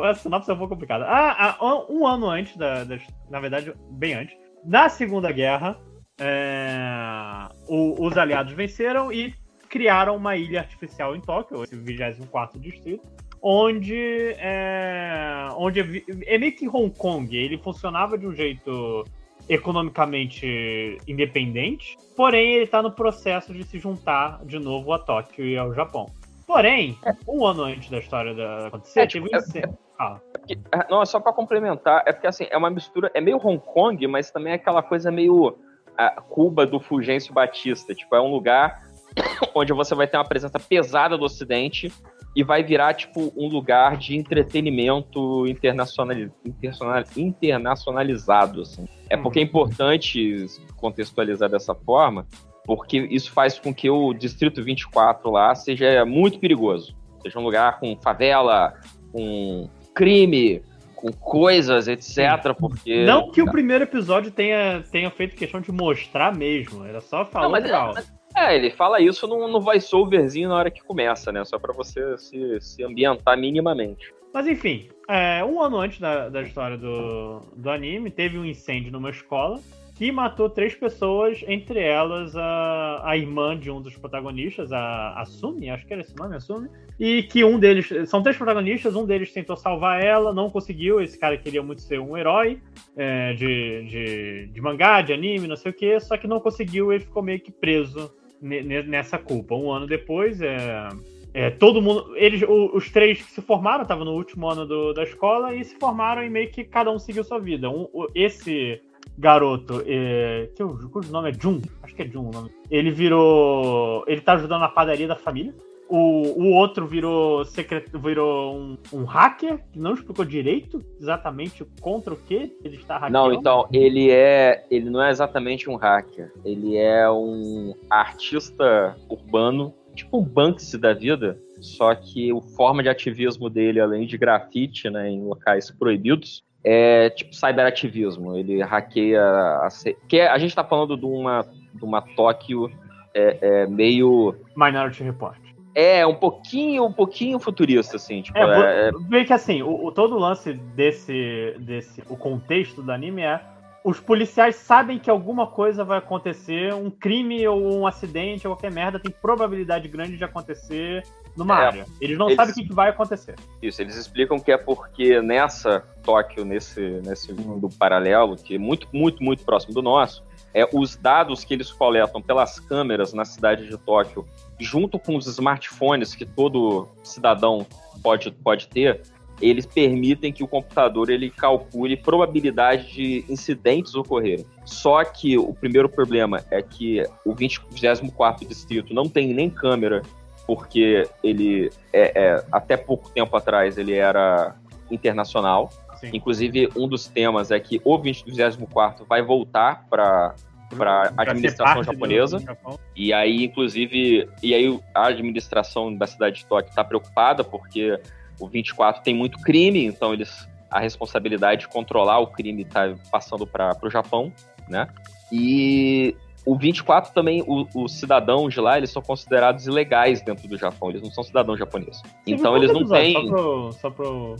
a 0.08 0.14
sinopse 0.14 0.50
é 0.50 0.54
um 0.54 0.58
pouco 0.58 0.74
complicada. 0.74 1.04
Ah, 1.06 1.56
ah, 1.58 1.84
um 1.88 2.06
ano 2.06 2.28
antes, 2.28 2.56
da, 2.56 2.84
das- 2.84 3.06
na 3.30 3.40
verdade, 3.40 3.72
bem 3.92 4.14
antes, 4.14 4.36
na 4.64 4.88
Segunda 4.88 5.32
Guerra, 5.32 5.78
é, 6.18 7.48
o- 7.68 8.04
os 8.06 8.16
aliados 8.18 8.52
venceram 8.52 9.12
e 9.12 9.34
criaram 9.68 10.16
uma 10.16 10.36
ilha 10.36 10.60
artificial 10.60 11.14
em 11.16 11.20
Tóquio, 11.20 11.64
esse 11.64 11.76
24 11.76 12.58
distrito, 12.60 13.02
onde 13.42 14.34
é, 14.38 15.48
onde 15.56 15.80
é, 15.80 16.34
é 16.34 16.38
meio 16.38 16.54
que 16.54 16.68
Hong 16.68 16.90
Kong. 16.96 17.34
Ele 17.36 17.58
funcionava 17.58 18.16
de 18.18 18.26
um 18.26 18.32
jeito 18.34 19.04
economicamente 19.48 20.98
independente, 21.06 21.96
porém 22.16 22.54
ele 22.54 22.64
está 22.64 22.82
no 22.82 22.90
processo 22.90 23.52
de 23.52 23.64
se 23.64 23.78
juntar 23.78 24.40
de 24.44 24.58
novo 24.58 24.92
a 24.92 24.98
Tóquio 24.98 25.44
e 25.46 25.56
ao 25.56 25.72
Japão. 25.74 26.10
Porém, 26.46 26.96
um 27.26 27.44
ano 27.44 27.64
antes 27.64 27.90
da 27.90 27.98
história 27.98 28.32
da 28.34 28.68
acontecer, 28.68 29.00
É, 29.00 29.06
teve 29.06 29.24
tipo, 29.26 29.36
um 29.36 29.38
incêndio. 29.40 29.78
Ah, 29.98 30.18
Porque- 30.32 30.58
ah, 30.70 30.86
Não, 30.90 31.02
é 31.02 31.06
só 31.06 31.18
pra 31.18 31.32
complementar, 31.32 32.02
é 32.06 32.12
porque 32.12 32.26
assim, 32.26 32.46
é 32.50 32.56
uma 32.56 32.70
mistura, 32.70 33.10
é 33.14 33.20
meio 33.20 33.38
Hong 33.38 33.58
Kong, 33.58 34.06
mas 34.06 34.30
também 34.30 34.52
é 34.52 34.56
aquela 34.56 34.82
coisa 34.82 35.10
meio 35.10 35.56
ah, 35.98 36.20
Cuba 36.28 36.66
do 36.66 36.78
Fulgêncio 36.78 37.32
Batista. 37.32 37.94
Tipo, 37.94 38.14
é 38.14 38.20
um 38.20 38.30
lugar 38.30 38.82
onde 39.54 39.72
você 39.72 39.94
vai 39.94 40.06
ter 40.06 40.18
uma 40.18 40.24
presença 40.28 40.58
pesada 40.60 41.16
do 41.16 41.24
Ocidente 41.24 41.90
e 42.36 42.44
vai 42.44 42.62
virar, 42.62 42.92
tipo, 42.92 43.32
um 43.34 43.48
lugar 43.48 43.96
de 43.96 44.14
entretenimento 44.14 45.46
internacional, 45.46 46.14
internacional- 46.44 47.02
internacionalizado, 47.16 48.60
assim. 48.60 48.86
É 49.08 49.16
porque 49.16 49.38
é 49.38 49.42
importante 49.42 50.44
contextualizar 50.76 51.48
dessa 51.48 51.74
forma, 51.74 52.26
porque 52.64 52.98
isso 53.10 53.32
faz 53.32 53.58
com 53.58 53.72
que 53.74 53.88
o 53.88 54.12
Distrito 54.12 54.62
24 54.62 55.30
lá 55.30 55.54
seja 55.54 56.04
muito 56.04 56.38
perigoso. 56.38 56.94
Seja 57.22 57.38
um 57.38 57.42
lugar 57.42 57.80
com 57.80 57.96
favela, 57.96 58.74
com 59.10 59.68
crime, 59.94 60.62
com 60.94 61.10
coisas, 61.12 61.88
etc. 61.88 62.54
Porque. 62.58 63.04
Não 63.04 63.30
que 63.30 63.40
o 63.40 63.50
primeiro 63.50 63.84
episódio 63.84 64.30
tenha, 64.30 64.82
tenha 64.92 65.10
feito 65.10 65.34
questão 65.34 65.60
de 65.60 65.72
mostrar 65.72 66.34
mesmo, 66.36 66.84
era 66.84 67.00
só 67.00 67.24
falar 67.24 67.44
Não, 67.44 67.50
mas, 67.52 67.70
mas- 67.94 68.15
é, 68.36 68.54
ele 68.54 68.70
fala 68.70 69.00
isso 69.00 69.26
no, 69.26 69.48
no 69.48 69.60
voice-overzinho 69.60 70.48
na 70.48 70.56
hora 70.56 70.70
que 70.70 70.84
começa, 70.84 71.32
né? 71.32 71.44
Só 71.44 71.58
pra 71.58 71.72
você 71.72 72.16
se, 72.18 72.60
se 72.60 72.84
ambientar 72.84 73.38
minimamente. 73.38 74.14
Mas 74.32 74.46
enfim, 74.46 74.88
é, 75.08 75.42
um 75.42 75.62
ano 75.62 75.78
antes 75.78 75.98
da, 75.98 76.28
da 76.28 76.42
história 76.42 76.76
do, 76.76 77.40
do 77.56 77.70
anime, 77.70 78.10
teve 78.10 78.38
um 78.38 78.44
incêndio 78.44 78.92
numa 78.92 79.08
escola 79.08 79.60
que 79.96 80.12
matou 80.12 80.50
três 80.50 80.74
pessoas, 80.74 81.42
entre 81.48 81.80
elas 81.80 82.36
a, 82.36 83.00
a 83.02 83.16
irmã 83.16 83.58
de 83.58 83.70
um 83.70 83.80
dos 83.80 83.96
protagonistas, 83.96 84.70
a 84.70 85.18
Asumi, 85.18 85.70
acho 85.70 85.86
que 85.86 85.92
era 85.94 86.02
esse 86.02 86.14
nome, 86.14 86.36
Asumi, 86.36 86.68
e 87.00 87.22
que 87.22 87.42
um 87.42 87.58
deles, 87.58 87.88
são 88.06 88.22
três 88.22 88.36
protagonistas, 88.36 88.94
um 88.94 89.06
deles 89.06 89.32
tentou 89.32 89.56
salvar 89.56 90.04
ela, 90.04 90.34
não 90.34 90.50
conseguiu, 90.50 91.00
esse 91.00 91.18
cara 91.18 91.38
queria 91.38 91.62
muito 91.62 91.80
ser 91.80 91.98
um 91.98 92.14
herói 92.14 92.60
é, 92.94 93.32
de, 93.32 93.84
de, 93.88 94.46
de 94.52 94.60
mangá, 94.60 95.00
de 95.00 95.14
anime, 95.14 95.48
não 95.48 95.56
sei 95.56 95.70
o 95.70 95.74
que, 95.74 95.98
só 95.98 96.18
que 96.18 96.26
não 96.26 96.40
conseguiu, 96.40 96.92
ele 96.92 97.04
ficou 97.04 97.22
meio 97.22 97.40
que 97.40 97.50
preso 97.50 98.12
nessa 98.40 99.18
culpa. 99.18 99.54
Um 99.54 99.70
ano 99.70 99.86
depois, 99.86 100.40
é, 100.40 100.88
é, 101.34 101.50
todo 101.50 101.82
mundo. 101.82 102.16
Eles, 102.16 102.42
o- 102.42 102.76
os 102.76 102.90
três 102.90 103.20
que 103.22 103.30
se 103.30 103.42
formaram, 103.42 103.82
estavam 103.82 104.04
no 104.04 104.12
último 104.12 104.48
ano 104.48 104.66
do- 104.66 104.92
da 104.92 105.02
escola 105.02 105.54
e 105.54 105.64
se 105.64 105.76
formaram 105.78 106.24
e 106.24 106.30
meio 106.30 106.50
que 106.50 106.64
cada 106.64 106.90
um 106.90 106.98
seguiu 106.98 107.24
sua 107.24 107.38
vida. 107.38 107.68
Um- 107.68 107.88
o- 107.92 108.08
esse 108.14 108.80
garoto, 109.18 109.82
é, 109.86 110.48
que 110.54 110.62
eu- 110.62 110.78
cujo 110.90 111.10
nome 111.10 111.30
é 111.30 111.32
Jun, 111.32 111.60
acho 111.82 111.94
que 111.94 112.02
é 112.02 112.06
Jun 112.06 112.28
o 112.28 112.30
nome. 112.30 112.50
Ele 112.70 112.90
virou. 112.90 114.04
Ele 114.06 114.20
tá 114.20 114.34
ajudando 114.34 114.60
na 114.60 114.68
padaria 114.68 115.08
da 115.08 115.16
família. 115.16 115.54
O, 115.88 116.42
o 116.42 116.52
outro 116.52 116.86
virou, 116.86 117.44
secret, 117.44 117.86
virou 117.94 118.56
um, 118.56 118.78
um 118.92 119.04
hacker, 119.04 119.62
que 119.72 119.78
não 119.78 119.94
explicou 119.94 120.24
direito 120.24 120.82
exatamente 121.00 121.64
contra 121.80 122.12
o 122.12 122.16
que 122.16 122.56
ele 122.64 122.76
está 122.76 122.94
hackeando. 122.94 123.12
Não, 123.12 123.32
então, 123.32 123.68
ele 123.72 124.10
é. 124.10 124.64
Ele 124.70 124.90
não 124.90 125.02
é 125.02 125.10
exatamente 125.10 125.70
um 125.70 125.76
hacker. 125.76 126.32
Ele 126.44 126.76
é 126.76 127.08
um 127.10 127.74
artista 127.88 128.96
urbano, 129.08 129.72
tipo 129.94 130.18
um 130.18 130.24
Banksy 130.24 130.76
da 130.76 130.92
vida. 130.92 131.38
Só 131.60 131.94
que 131.94 132.32
o 132.32 132.40
forma 132.40 132.82
de 132.82 132.88
ativismo 132.88 133.48
dele, 133.48 133.80
além 133.80 134.06
de 134.06 134.18
grafite, 134.18 134.90
né, 134.90 135.08
em 135.08 135.22
locais 135.22 135.70
proibidos, 135.70 136.44
é 136.62 137.10
tipo 137.10 137.34
cyberativismo. 137.34 138.36
Ele 138.36 138.60
hackeia. 138.62 139.22
A, 139.22 139.68
que 140.08 140.20
a 140.20 140.36
gente 140.36 140.54
tá 140.54 140.64
falando 140.64 140.96
de 140.96 141.06
uma, 141.06 141.46
de 141.72 141.84
uma 141.84 142.02
Tóquio 142.02 142.70
é, 143.14 143.38
é, 143.40 143.66
meio. 143.66 144.34
Minority 144.56 145.04
Report. 145.04 145.45
É, 145.78 146.06
um 146.06 146.14
pouquinho, 146.14 146.86
um 146.86 146.92
pouquinho 146.92 147.38
futurista, 147.38 147.96
assim. 147.96 148.22
Tipo, 148.22 148.38
É, 148.38 148.88
é- 148.88 148.90
vê 149.10 149.26
que 149.26 149.32
assim, 149.34 149.60
o, 149.60 149.84
o- 149.84 149.92
todo 149.92 150.14
o 150.16 150.18
lance 150.18 150.54
desse, 150.54 151.54
desse. 151.60 152.02
O 152.08 152.16
contexto 152.16 152.82
do 152.82 152.90
anime 152.90 153.20
é. 153.22 153.40
Os 153.84 154.00
policiais 154.00 154.56
sabem 154.56 154.98
que 154.98 155.08
alguma 155.08 155.46
coisa 155.46 155.84
vai 155.84 155.98
acontecer, 155.98 156.74
um 156.74 156.90
crime 156.90 157.46
ou 157.46 157.78
um 157.78 157.86
acidente 157.86 158.48
ou 158.48 158.54
qualquer 158.56 158.72
merda 158.72 158.98
tem 158.98 159.12
probabilidade 159.12 159.86
grande 159.86 160.16
de 160.16 160.24
acontecer 160.24 161.04
numa 161.36 161.60
É, 161.62 161.66
área. 161.66 161.86
Eles 162.00 162.18
não 162.18 162.26
eles- 162.26 162.36
sabem 162.36 162.50
o 162.52 162.54
que, 162.56 162.64
que 162.64 162.74
vai 162.74 162.88
acontecer. 162.88 163.36
Isso, 163.62 163.80
eles 163.80 163.94
explicam 163.96 164.40
que 164.40 164.50
é 164.50 164.56
porque 164.58 165.20
nessa 165.20 165.84
Tóquio, 166.02 166.44
nesse, 166.44 166.80
nesse 167.04 167.32
mundo 167.32 167.68
paralelo, 167.78 168.34
que 168.34 168.54
é 168.56 168.58
muito, 168.58 168.88
muito, 168.92 169.22
muito 169.22 169.44
próximo 169.44 169.72
do 169.74 169.82
nosso, 169.82 170.24
é 170.52 170.68
os 170.72 170.96
dados 170.96 171.44
que 171.44 171.52
eles 171.54 171.70
coletam 171.70 172.20
pelas 172.20 172.58
câmeras 172.58 173.12
na 173.12 173.24
cidade 173.24 173.68
de 173.68 173.76
Tóquio, 173.78 174.26
junto 174.58 174.98
com 174.98 175.16
os 175.16 175.26
smartphones 175.26 176.14
que 176.14 176.24
todo 176.24 176.88
cidadão 177.02 177.66
pode, 178.02 178.30
pode 178.30 178.68
ter, 178.68 179.02
eles 179.40 179.66
permitem 179.66 180.32
que 180.32 180.42
o 180.42 180.48
computador 180.48 181.10
ele 181.10 181.30
calcule 181.30 181.96
probabilidade 181.96 182.92
de 182.92 183.24
incidentes 183.28 183.94
ocorrerem. 183.94 184.46
Só 184.64 185.04
que 185.04 185.36
o 185.36 185.52
primeiro 185.52 185.88
problema 185.88 186.42
é 186.50 186.62
que 186.62 187.02
o 187.24 187.34
20 187.34 187.60
24º 187.72 188.46
distrito 188.46 188.94
não 188.94 189.08
tem 189.08 189.34
nem 189.34 189.50
câmera 189.50 190.02
porque 190.46 191.08
ele 191.22 191.70
é, 191.92 192.12
é, 192.14 192.44
até 192.52 192.76
pouco 192.76 193.10
tempo 193.10 193.36
atrás 193.36 193.76
ele 193.76 193.94
era 193.94 194.56
internacional. 194.90 195.70
Inclusive, 196.12 196.68
um 196.76 196.86
dos 196.86 197.08
temas 197.08 197.50
é 197.50 197.58
que 197.58 197.80
o 197.84 197.98
24 197.98 199.04
vai 199.06 199.22
voltar 199.22 199.86
para 199.88 200.34
para 200.68 201.08
ser 201.08 201.20
administração 201.20 201.82
japonesa. 201.82 202.58
E 202.94 203.12
aí, 203.12 203.44
inclusive, 203.44 204.28
e 204.42 204.54
aí 204.54 204.80
a 204.94 205.08
administração 205.08 205.94
da 205.94 206.06
cidade 206.06 206.38
de 206.38 206.46
Tóquio 206.46 206.70
está 206.70 206.82
preocupada 206.82 207.44
porque 207.44 208.00
o 208.40 208.48
24 208.48 209.02
tem 209.02 209.14
muito 209.14 209.38
crime, 209.38 209.84
então 209.84 210.12
eles 210.12 210.48
a 210.70 210.80
responsabilidade 210.80 211.62
de 211.62 211.68
controlar 211.68 212.18
o 212.18 212.26
crime 212.26 212.62
está 212.62 212.94
passando 213.10 213.46
para 213.46 213.78
o 213.82 213.90
Japão, 213.90 214.32
né? 214.68 214.88
E 215.30 216.16
o 216.46 216.56
24 216.56 217.12
também, 217.12 217.42
o- 217.46 217.66
os 217.74 217.98
cidadãos 217.98 218.54
de 218.54 218.60
lá, 218.60 218.78
eles 218.78 218.90
são 218.90 219.02
considerados 219.02 219.66
ilegais 219.66 220.22
dentro 220.22 220.46
do 220.48 220.56
Japão, 220.56 220.88
eles 220.90 221.02
não 221.02 221.10
são 221.10 221.24
cidadãos 221.24 221.58
japoneses. 221.58 222.00
Você 222.00 222.10
Então 222.26 222.56
eles 222.56 222.70
quantos 222.70 222.88
não 222.90 222.96
têm. 222.98 223.12
Só 223.14 223.28
pro, 223.28 223.72
só 223.72 223.90
pro... 223.90 224.36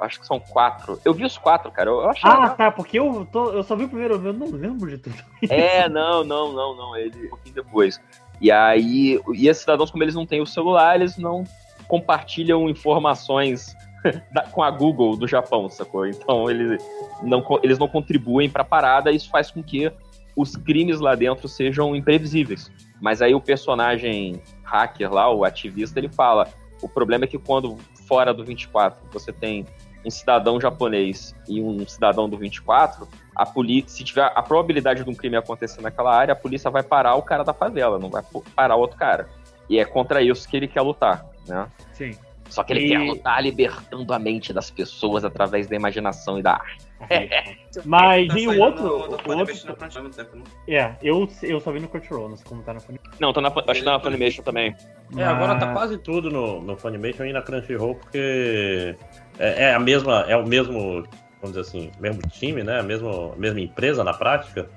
Acho 0.00 0.20
que 0.20 0.26
são 0.26 0.40
quatro. 0.40 1.00
Eu 1.04 1.14
vi 1.14 1.24
os 1.24 1.38
quatro, 1.38 1.70
cara. 1.70 1.88
Eu, 1.88 2.00
eu 2.00 2.10
achei 2.10 2.28
Ah, 2.28 2.34
legal. 2.40 2.56
tá, 2.56 2.70
porque 2.72 2.98
eu, 2.98 3.26
tô, 3.30 3.50
eu 3.52 3.62
só 3.62 3.76
vi 3.76 3.84
o 3.84 3.88
primeiro, 3.88 4.14
eu 4.16 4.32
não 4.32 4.50
lembro 4.50 4.90
de 4.90 4.98
tudo. 4.98 5.16
É, 5.48 5.88
não, 5.88 6.24
não, 6.24 6.52
não, 6.52 6.76
não. 6.76 6.96
Ele 6.96 7.26
um 7.26 7.30
pouquinho 7.30 7.54
depois. 7.54 8.00
E 8.40 8.50
aí, 8.50 9.20
e 9.32 9.46
esses 9.48 9.60
cidadãos, 9.62 9.92
como 9.92 10.02
eles 10.02 10.14
não 10.16 10.26
têm 10.26 10.40
o 10.40 10.46
celular, 10.46 10.96
eles 10.96 11.16
não 11.16 11.44
compartilham 11.86 12.68
informações 12.68 13.76
da- 14.32 14.42
com 14.42 14.62
a 14.62 14.70
Google 14.70 15.16
do 15.16 15.28
Japão, 15.28 15.68
sacou? 15.68 16.06
Então 16.06 16.50
eles 16.50 16.82
não, 17.22 17.44
eles 17.62 17.78
não 17.78 17.86
contribuem 17.86 18.50
para 18.50 18.62
a 18.62 18.64
parada, 18.64 19.12
isso 19.12 19.30
faz 19.30 19.50
com 19.52 19.62
que 19.62 19.92
os 20.36 20.56
crimes 20.56 21.00
lá 21.00 21.14
dentro 21.14 21.48
sejam 21.48 21.94
imprevisíveis. 21.94 22.70
Mas 23.00 23.20
aí 23.22 23.34
o 23.34 23.40
personagem 23.40 24.40
hacker 24.62 25.12
lá, 25.12 25.30
o 25.32 25.44
ativista, 25.44 25.98
ele 25.98 26.08
fala: 26.08 26.48
o 26.82 26.88
problema 26.88 27.24
é 27.24 27.28
que 27.28 27.38
quando 27.38 27.76
fora 28.06 28.32
do 28.32 28.44
24 28.44 29.04
você 29.12 29.32
tem 29.32 29.66
um 30.04 30.10
cidadão 30.10 30.60
japonês 30.60 31.34
e 31.48 31.62
um 31.62 31.86
cidadão 31.88 32.28
do 32.28 32.36
24, 32.36 33.08
a 33.34 33.46
polícia, 33.46 33.88
se 33.88 34.04
tiver 34.04 34.30
a 34.34 34.42
probabilidade 34.42 35.02
de 35.02 35.08
um 35.08 35.14
crime 35.14 35.36
acontecer 35.36 35.80
naquela 35.80 36.14
área, 36.14 36.32
a 36.32 36.36
polícia 36.36 36.70
vai 36.70 36.82
parar 36.82 37.14
o 37.14 37.22
cara 37.22 37.42
da 37.42 37.54
favela, 37.54 37.98
não 37.98 38.10
vai 38.10 38.22
parar 38.54 38.76
outro 38.76 38.98
cara. 38.98 39.28
E 39.68 39.78
é 39.78 39.84
contra 39.84 40.20
isso 40.20 40.46
que 40.46 40.56
ele 40.58 40.68
quer 40.68 40.82
lutar, 40.82 41.24
né? 41.48 41.66
Sim. 41.92 42.10
Só 42.50 42.62
que 42.62 42.74
ele 42.74 42.84
E- 42.84 42.88
quer 42.90 42.98
lutar 42.98 43.42
libertando 43.42 44.12
a 44.12 44.18
mente 44.18 44.52
das 44.52 44.70
pessoas 44.70 45.24
através 45.24 45.66
da 45.66 45.74
imaginação 45.74 46.38
e 46.38 46.42
da 46.42 46.52
arte. 46.52 46.83
Mas 47.84 48.28
Tá 48.28 48.38
e 48.38 48.46
o 48.48 48.60
outro. 48.60 48.82
no- 48.82 48.88
no 48.88 48.96
o 48.96 49.00
outro 49.10 49.18
Funimation 49.24 49.74
tempo, 50.10 50.36
né? 50.36 50.44
é, 50.68 50.94
eu, 51.02 51.28
eu 51.42 51.60
só 51.60 51.72
vi 51.72 51.80
no 51.80 51.88
Crunchyroll, 51.88 52.28
não 52.28 52.36
sei 52.36 52.46
como 52.46 52.62
tá 52.62 52.72
na 52.72 52.80
Funimation. 52.80 53.10
Não, 53.20 53.32
tô 53.32 53.40
na, 53.40 53.48
acho 53.48 53.80
que 53.80 53.82
tá 53.84 53.92
na 53.92 54.00
Funimation 54.00 54.42
também. 54.42 54.74
É, 55.16 55.24
agora 55.24 55.56
tá 55.58 55.66
Mas- 55.66 55.74
quase 55.74 55.98
tudo 55.98 56.30
no, 56.30 56.60
no 56.62 56.76
Funimation 56.76 57.24
e 57.24 57.32
na 57.32 57.42
Crunchyroll, 57.42 57.96
porque 57.96 58.96
é, 59.38 59.64
é 59.64 59.74
a 59.74 59.78
mesma, 59.80 60.24
é 60.28 60.36
o 60.36 60.46
mesmo, 60.46 61.02
vamos 61.42 61.56
dizer 61.56 61.60
assim, 61.60 61.90
mesmo 62.00 62.22
time, 62.28 62.62
né? 62.62 62.78
A 62.78 62.82
mesma, 62.82 63.34
mesma 63.36 63.60
empresa 63.60 64.04
na 64.04 64.14
prática, 64.14 64.68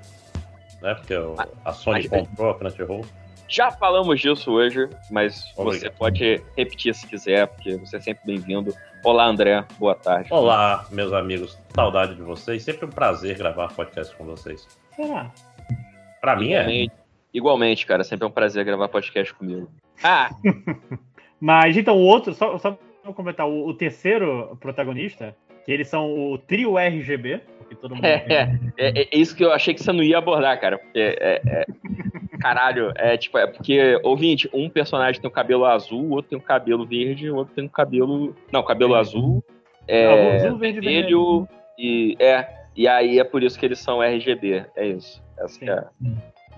né? 0.82 0.94
Porque 0.94 1.14
o- 1.14 1.36
a 1.64 1.72
Sony 1.72 2.08
mas- 2.10 2.26
comprou 2.26 2.50
a 2.50 2.58
Crunchyroll. 2.58 3.04
Já 3.48 3.70
falamos 3.70 4.20
disso 4.20 4.52
hoje, 4.52 4.90
mas 5.10 5.42
Obrigado. 5.56 5.80
você 5.80 5.90
pode 5.90 6.42
repetir 6.54 6.94
se 6.94 7.06
quiser, 7.06 7.46
porque 7.46 7.76
você 7.76 7.96
é 7.96 8.00
sempre 8.00 8.26
bem-vindo. 8.26 8.74
Olá, 9.02 9.24
André. 9.24 9.64
Boa 9.78 9.94
tarde. 9.94 10.28
Olá, 10.30 10.86
meus 10.90 11.14
amigos, 11.14 11.58
saudade 11.74 12.14
de 12.14 12.20
vocês. 12.20 12.62
Sempre 12.62 12.84
um 12.84 12.90
prazer 12.90 13.38
gravar 13.38 13.68
podcast 13.68 14.14
com 14.16 14.26
vocês. 14.26 14.68
Será? 14.94 15.32
Pra 16.20 16.36
mim 16.36 16.52
é. 16.52 16.60
Igualmente, 16.60 16.92
igualmente, 17.32 17.86
cara. 17.86 18.04
Sempre 18.04 18.26
é 18.26 18.28
um 18.28 18.32
prazer 18.32 18.64
gravar 18.66 18.88
podcast 18.88 19.32
comigo. 19.32 19.66
Ah, 20.04 20.28
Mas 21.40 21.74
então 21.76 21.96
o 21.96 22.02
outro, 22.02 22.34
só, 22.34 22.58
só 22.58 22.76
pra 23.02 23.12
comentar, 23.14 23.48
o, 23.48 23.66
o 23.66 23.72
terceiro 23.72 24.58
protagonista, 24.60 25.34
que 25.68 25.72
eles 25.72 25.88
são 25.88 26.10
o 26.32 26.38
trio 26.38 26.78
RGB, 26.78 27.42
porque 27.58 27.74
todo 27.74 27.94
mundo. 27.94 28.02
é, 28.02 28.24
é, 28.26 28.58
é, 28.78 29.02
é 29.02 29.08
isso 29.12 29.36
que 29.36 29.44
eu 29.44 29.52
achei 29.52 29.74
que 29.74 29.82
você 29.82 29.92
não 29.92 30.02
ia 30.02 30.16
abordar, 30.16 30.58
cara. 30.58 30.78
Porque 30.78 30.98
é, 30.98 31.42
é- 31.46 31.66
Caralho, 32.40 32.90
é 32.96 33.18
tipo, 33.18 33.36
é 33.36 33.46
porque, 33.46 34.00
ouvinte, 34.02 34.48
um 34.54 34.70
personagem 34.70 35.20
tem 35.20 35.28
o 35.28 35.32
cabelo 35.32 35.66
azul, 35.66 36.04
o 36.04 36.10
outro 36.12 36.30
tem 36.30 36.38
o 36.38 36.42
cabelo 36.42 36.86
verde, 36.86 37.28
o 37.28 37.36
outro 37.36 37.52
tem 37.52 37.66
o 37.66 37.68
cabelo. 37.68 38.34
Não, 38.50 38.62
cabelo 38.62 38.94
azul, 38.94 39.44
é, 39.86 40.36
Azul, 40.36 40.56
verde, 40.56 40.80
vermelho 40.80 41.46
e. 41.78 42.16
É. 42.18 42.48
E 42.74 42.88
aí 42.88 43.18
é 43.18 43.24
por 43.24 43.42
isso 43.42 43.58
que 43.58 43.66
eles 43.66 43.78
são 43.80 44.02
RGB. 44.02 44.64
É 44.74 44.86
isso. 44.86 45.22
Essa 45.38 45.58
que 45.58 45.68
é. 45.68 45.84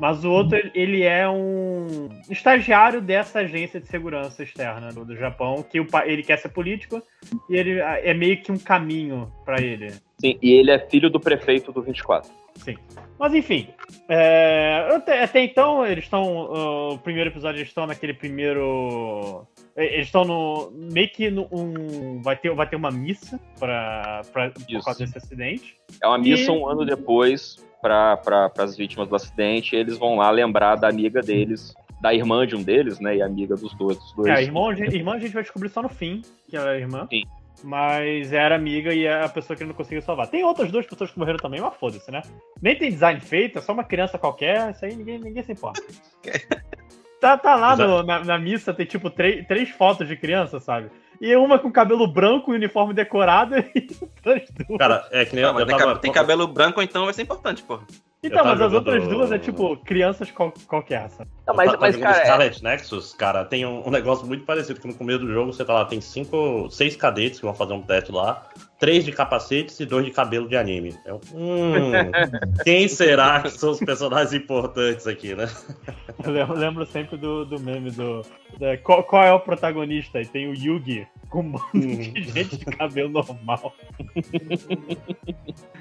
Mas 0.00 0.24
o 0.24 0.30
outro, 0.30 0.56
ele- 0.74 1.02
é 1.02 1.28
um 1.28 2.08
estagiário 2.30 3.02
dessa 3.02 3.40
agência 3.40 3.78
de 3.78 3.86
segurança 3.86 4.42
externa 4.42 4.88
do, 4.92 5.04
do 5.04 5.14
Japão, 5.14 5.62
que 5.62 5.78
o, 5.78 5.86
ele 6.04 6.22
quer 6.22 6.38
ser 6.38 6.48
político 6.48 7.02
e 7.48 7.56
ele 7.56 7.78
é 7.80 8.14
meio 8.14 8.40
que 8.42 8.50
um 8.50 8.58
caminho 8.58 9.30
pra 9.44 9.60
ele. 9.60 9.92
Sim, 10.20 10.38
e 10.42 10.52
ele 10.52 10.70
é 10.70 10.78
filho 10.78 11.08
do 11.08 11.18
prefeito 11.18 11.72
do 11.72 11.82
24. 11.82 12.30
Sim. 12.56 12.76
Mas 13.18 13.34
enfim, 13.34 13.68
é, 14.08 14.88
até, 14.94 15.22
até 15.24 15.44
então 15.44 15.86
eles 15.86 16.04
estão. 16.04 16.92
o 16.92 16.98
primeiro 16.98 17.30
episódio 17.30 17.58
eles 17.58 17.68
estão 17.68 17.86
naquele 17.86 18.14
primeiro. 18.14 19.46
Eles 19.76 20.06
estão 20.06 20.24
no. 20.24 20.70
meio 20.74 21.08
que 21.10 21.30
no, 21.30 21.46
um. 21.52 22.20
Vai 22.22 22.36
ter, 22.36 22.52
vai 22.54 22.66
ter 22.68 22.76
uma 22.76 22.90
missa 22.90 23.38
pra, 23.58 24.22
pra, 24.32 24.50
por 24.50 24.62
Isso. 24.68 24.84
causa 24.84 25.04
desse 25.04 25.18
acidente. 25.18 25.76
É 26.02 26.06
uma 26.06 26.18
missa 26.18 26.50
E- 26.50 26.54
um 26.54 26.66
ano 26.66 26.84
depois 26.84 27.56
para 27.80 28.16
pra, 28.18 28.50
as 28.58 28.76
vítimas 28.76 29.08
do 29.08 29.16
acidente. 29.16 29.74
E 29.74 29.78
eles 29.78 29.96
vão 29.98 30.16
lá 30.16 30.30
lembrar 30.30 30.76
da 30.76 30.88
amiga 30.88 31.20
deles, 31.22 31.74
da 32.00 32.12
irmã 32.14 32.46
de 32.46 32.56
um 32.56 32.62
deles, 32.62 33.00
né? 33.00 33.16
E 33.16 33.22
amiga 33.22 33.54
dos 33.54 33.74
dois. 33.74 33.96
Dos 33.98 34.12
dois. 34.14 34.28
É, 34.28 34.32
a 34.32 34.42
irmã, 34.42 34.72
irmã 34.72 35.14
a 35.14 35.18
gente 35.18 35.32
vai 35.32 35.42
descobrir 35.42 35.68
só 35.68 35.82
no 35.82 35.88
fim, 35.88 36.22
que 36.48 36.56
ela 36.56 36.72
é 36.72 36.76
a 36.76 36.78
irmã. 36.78 37.06
Sim. 37.10 37.22
Mas 37.62 38.32
era 38.32 38.54
amiga 38.54 38.94
e 38.94 39.06
a 39.06 39.28
pessoa 39.28 39.56
que 39.56 39.62
ele 39.62 39.68
não 39.68 39.76
conseguiu 39.76 40.02
salvar. 40.02 40.28
Tem 40.28 40.42
outras 40.44 40.70
duas 40.70 40.86
pessoas 40.86 41.10
que 41.10 41.18
morreram 41.18 41.38
também, 41.38 41.60
mas 41.60 41.74
foda-se, 41.74 42.10
né? 42.10 42.22
Nem 42.60 42.76
tem 42.76 42.90
design 42.90 43.20
feito, 43.20 43.58
é 43.58 43.62
só 43.62 43.72
uma 43.72 43.84
criança 43.84 44.18
qualquer, 44.18 44.70
isso 44.70 44.84
aí 44.84 44.94
ninguém, 44.94 45.18
ninguém 45.18 45.42
se 45.42 45.52
importa. 45.52 45.82
Tá, 47.20 47.36
tá 47.36 47.54
lá 47.54 47.76
no- 47.76 48.02
na, 48.02 48.24
na 48.24 48.38
missa, 48.38 48.72
tem 48.72 48.86
tipo 48.86 49.10
três, 49.10 49.46
três 49.46 49.68
fotos 49.70 50.08
de 50.08 50.16
criança, 50.16 50.58
sabe? 50.58 50.90
E 51.20 51.36
uma 51.36 51.58
com 51.58 51.70
cabelo 51.70 52.06
branco 52.06 52.50
e 52.52 52.56
uniforme 52.56 52.94
decorado 52.94 53.54
e 53.76 53.86
outras 54.00 54.48
duas. 54.66 54.78
Cara, 54.78 55.06
é 55.12 55.24
que 55.26 55.34
nem 55.34 55.44
Não, 55.44 55.52
eu, 55.52 55.60
eu 55.60 55.66
tem, 55.66 55.76
tava. 55.76 55.98
tem 55.98 56.10
cabelo 56.12 56.46
branco, 56.48 56.80
então 56.80 57.04
vai 57.04 57.12
ser 57.12 57.22
importante, 57.22 57.62
porra. 57.62 57.82
Então, 58.22 58.42
mas 58.44 58.60
as 58.60 58.72
outras 58.72 59.06
duas 59.06 59.30
é 59.32 59.38
tipo 59.38 59.76
crianças 59.78 60.30
qual- 60.30 60.52
qualquer, 60.66 61.10
sabe? 61.10 61.30
Não, 61.46 61.54
mas, 61.54 61.74
mas 61.78 61.96
cara, 61.96 62.16
é- 62.18 62.24
Scarlet 62.24 62.62
Nexus, 62.62 63.12
cara, 63.14 63.44
tem 63.44 63.66
um, 63.66 63.86
um 63.86 63.90
negócio 63.90 64.26
muito 64.26 64.44
parecido 64.44 64.80
que 64.80 64.86
no 64.88 64.94
começo 64.94 65.20
do 65.20 65.32
jogo 65.32 65.52
você 65.52 65.64
tá 65.64 65.74
lá, 65.74 65.84
tem 65.84 66.00
cinco, 66.00 66.68
seis 66.70 66.96
cadetes 66.96 67.38
que 67.38 67.44
vão 67.44 67.54
fazer 67.54 67.72
um 67.74 67.82
teste 67.82 68.10
lá, 68.12 68.46
três 68.80 69.04
de 69.04 69.12
capacetes 69.12 69.78
e 69.78 69.86
dois 69.86 70.04
de 70.06 70.10
cabelo 70.10 70.48
de 70.48 70.56
anime. 70.56 70.96
Eu, 71.04 71.20
hum, 71.34 71.92
quem 72.64 72.88
será 72.88 73.42
que 73.42 73.50
são 73.50 73.70
os 73.70 73.78
personagens 73.78 74.32
importantes 74.32 75.06
aqui, 75.06 75.34
né? 75.34 75.48
Eu 76.24 76.52
lembro, 76.54 76.84
sempre 76.86 77.16
do, 77.16 77.44
do 77.44 77.60
meme 77.60 77.90
do. 77.90 78.22
da- 78.58 78.76
qual, 78.78 79.04
qual 79.04 79.22
é 79.22 79.32
o 79.32 79.40
protagonista? 79.40 80.20
E 80.20 80.26
tem 80.26 80.48
o 80.48 80.54
Yugi 80.54 81.06
com 81.28 81.40
um 81.40 81.52
bando 81.52 81.86
de 81.86 82.22
gente 82.32 82.56
de 82.56 82.64
cabelo 82.64 83.10
normal. 83.10 83.72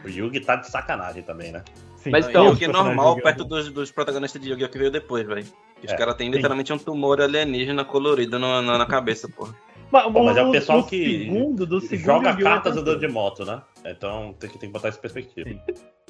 O 0.04 0.10
Yugi 0.10 0.40
tá 0.42 0.56
de 0.58 0.68
sacanagem 0.70 1.24
também, 1.24 1.52
né? 1.52 1.64
Sim. 1.98 2.12
Mas 2.12 2.28
então- 2.30 2.46
Yu-Gi 2.48 2.66
é 2.66 2.68
normal 2.70 3.18
perto 3.18 3.44
dos, 3.44 3.70
dos 3.70 3.92
protagonistas 3.92 4.42
de 4.42 4.50
Yu-Gi-Oh! 4.50 4.70
que 4.70 4.78
veio 4.78 4.90
depois, 4.92 5.28
velho. 5.28 5.46
Os 5.84 5.92
É, 5.92 5.96
caras 5.98 6.16
têm 6.16 6.32
literalmente 6.32 6.72
um 6.72 6.78
tumor 6.78 7.20
alienígena 7.22 7.84
colorido 7.84 8.40
na, 8.40 8.62
na, 8.62 8.78
na 8.78 8.86
cabeça, 8.86 9.28
porra. 9.28 9.54
Mas, 9.92 10.04
Pô, 10.12 10.24
mas 10.24 10.38
é 10.38 10.44
o 10.44 10.52
pessoal 10.52 10.82
do 10.82 10.88
que 10.88 11.20
segundo, 11.26 11.66
do 11.66 11.82
segundo 11.82 12.06
Joga 12.06 12.36
cartas 12.38 12.78
é 12.78 12.80
andando 12.80 13.00
de 13.00 13.08
moto, 13.08 13.44
né? 13.46 13.62
Então 13.86 14.34
tem 14.40 14.50
que, 14.50 14.58
tem 14.60 14.70
que 14.70 14.74
botar 14.74 14.90
essa 14.90 15.00
perspectiva. 15.00 15.50
Sim. 15.50 15.60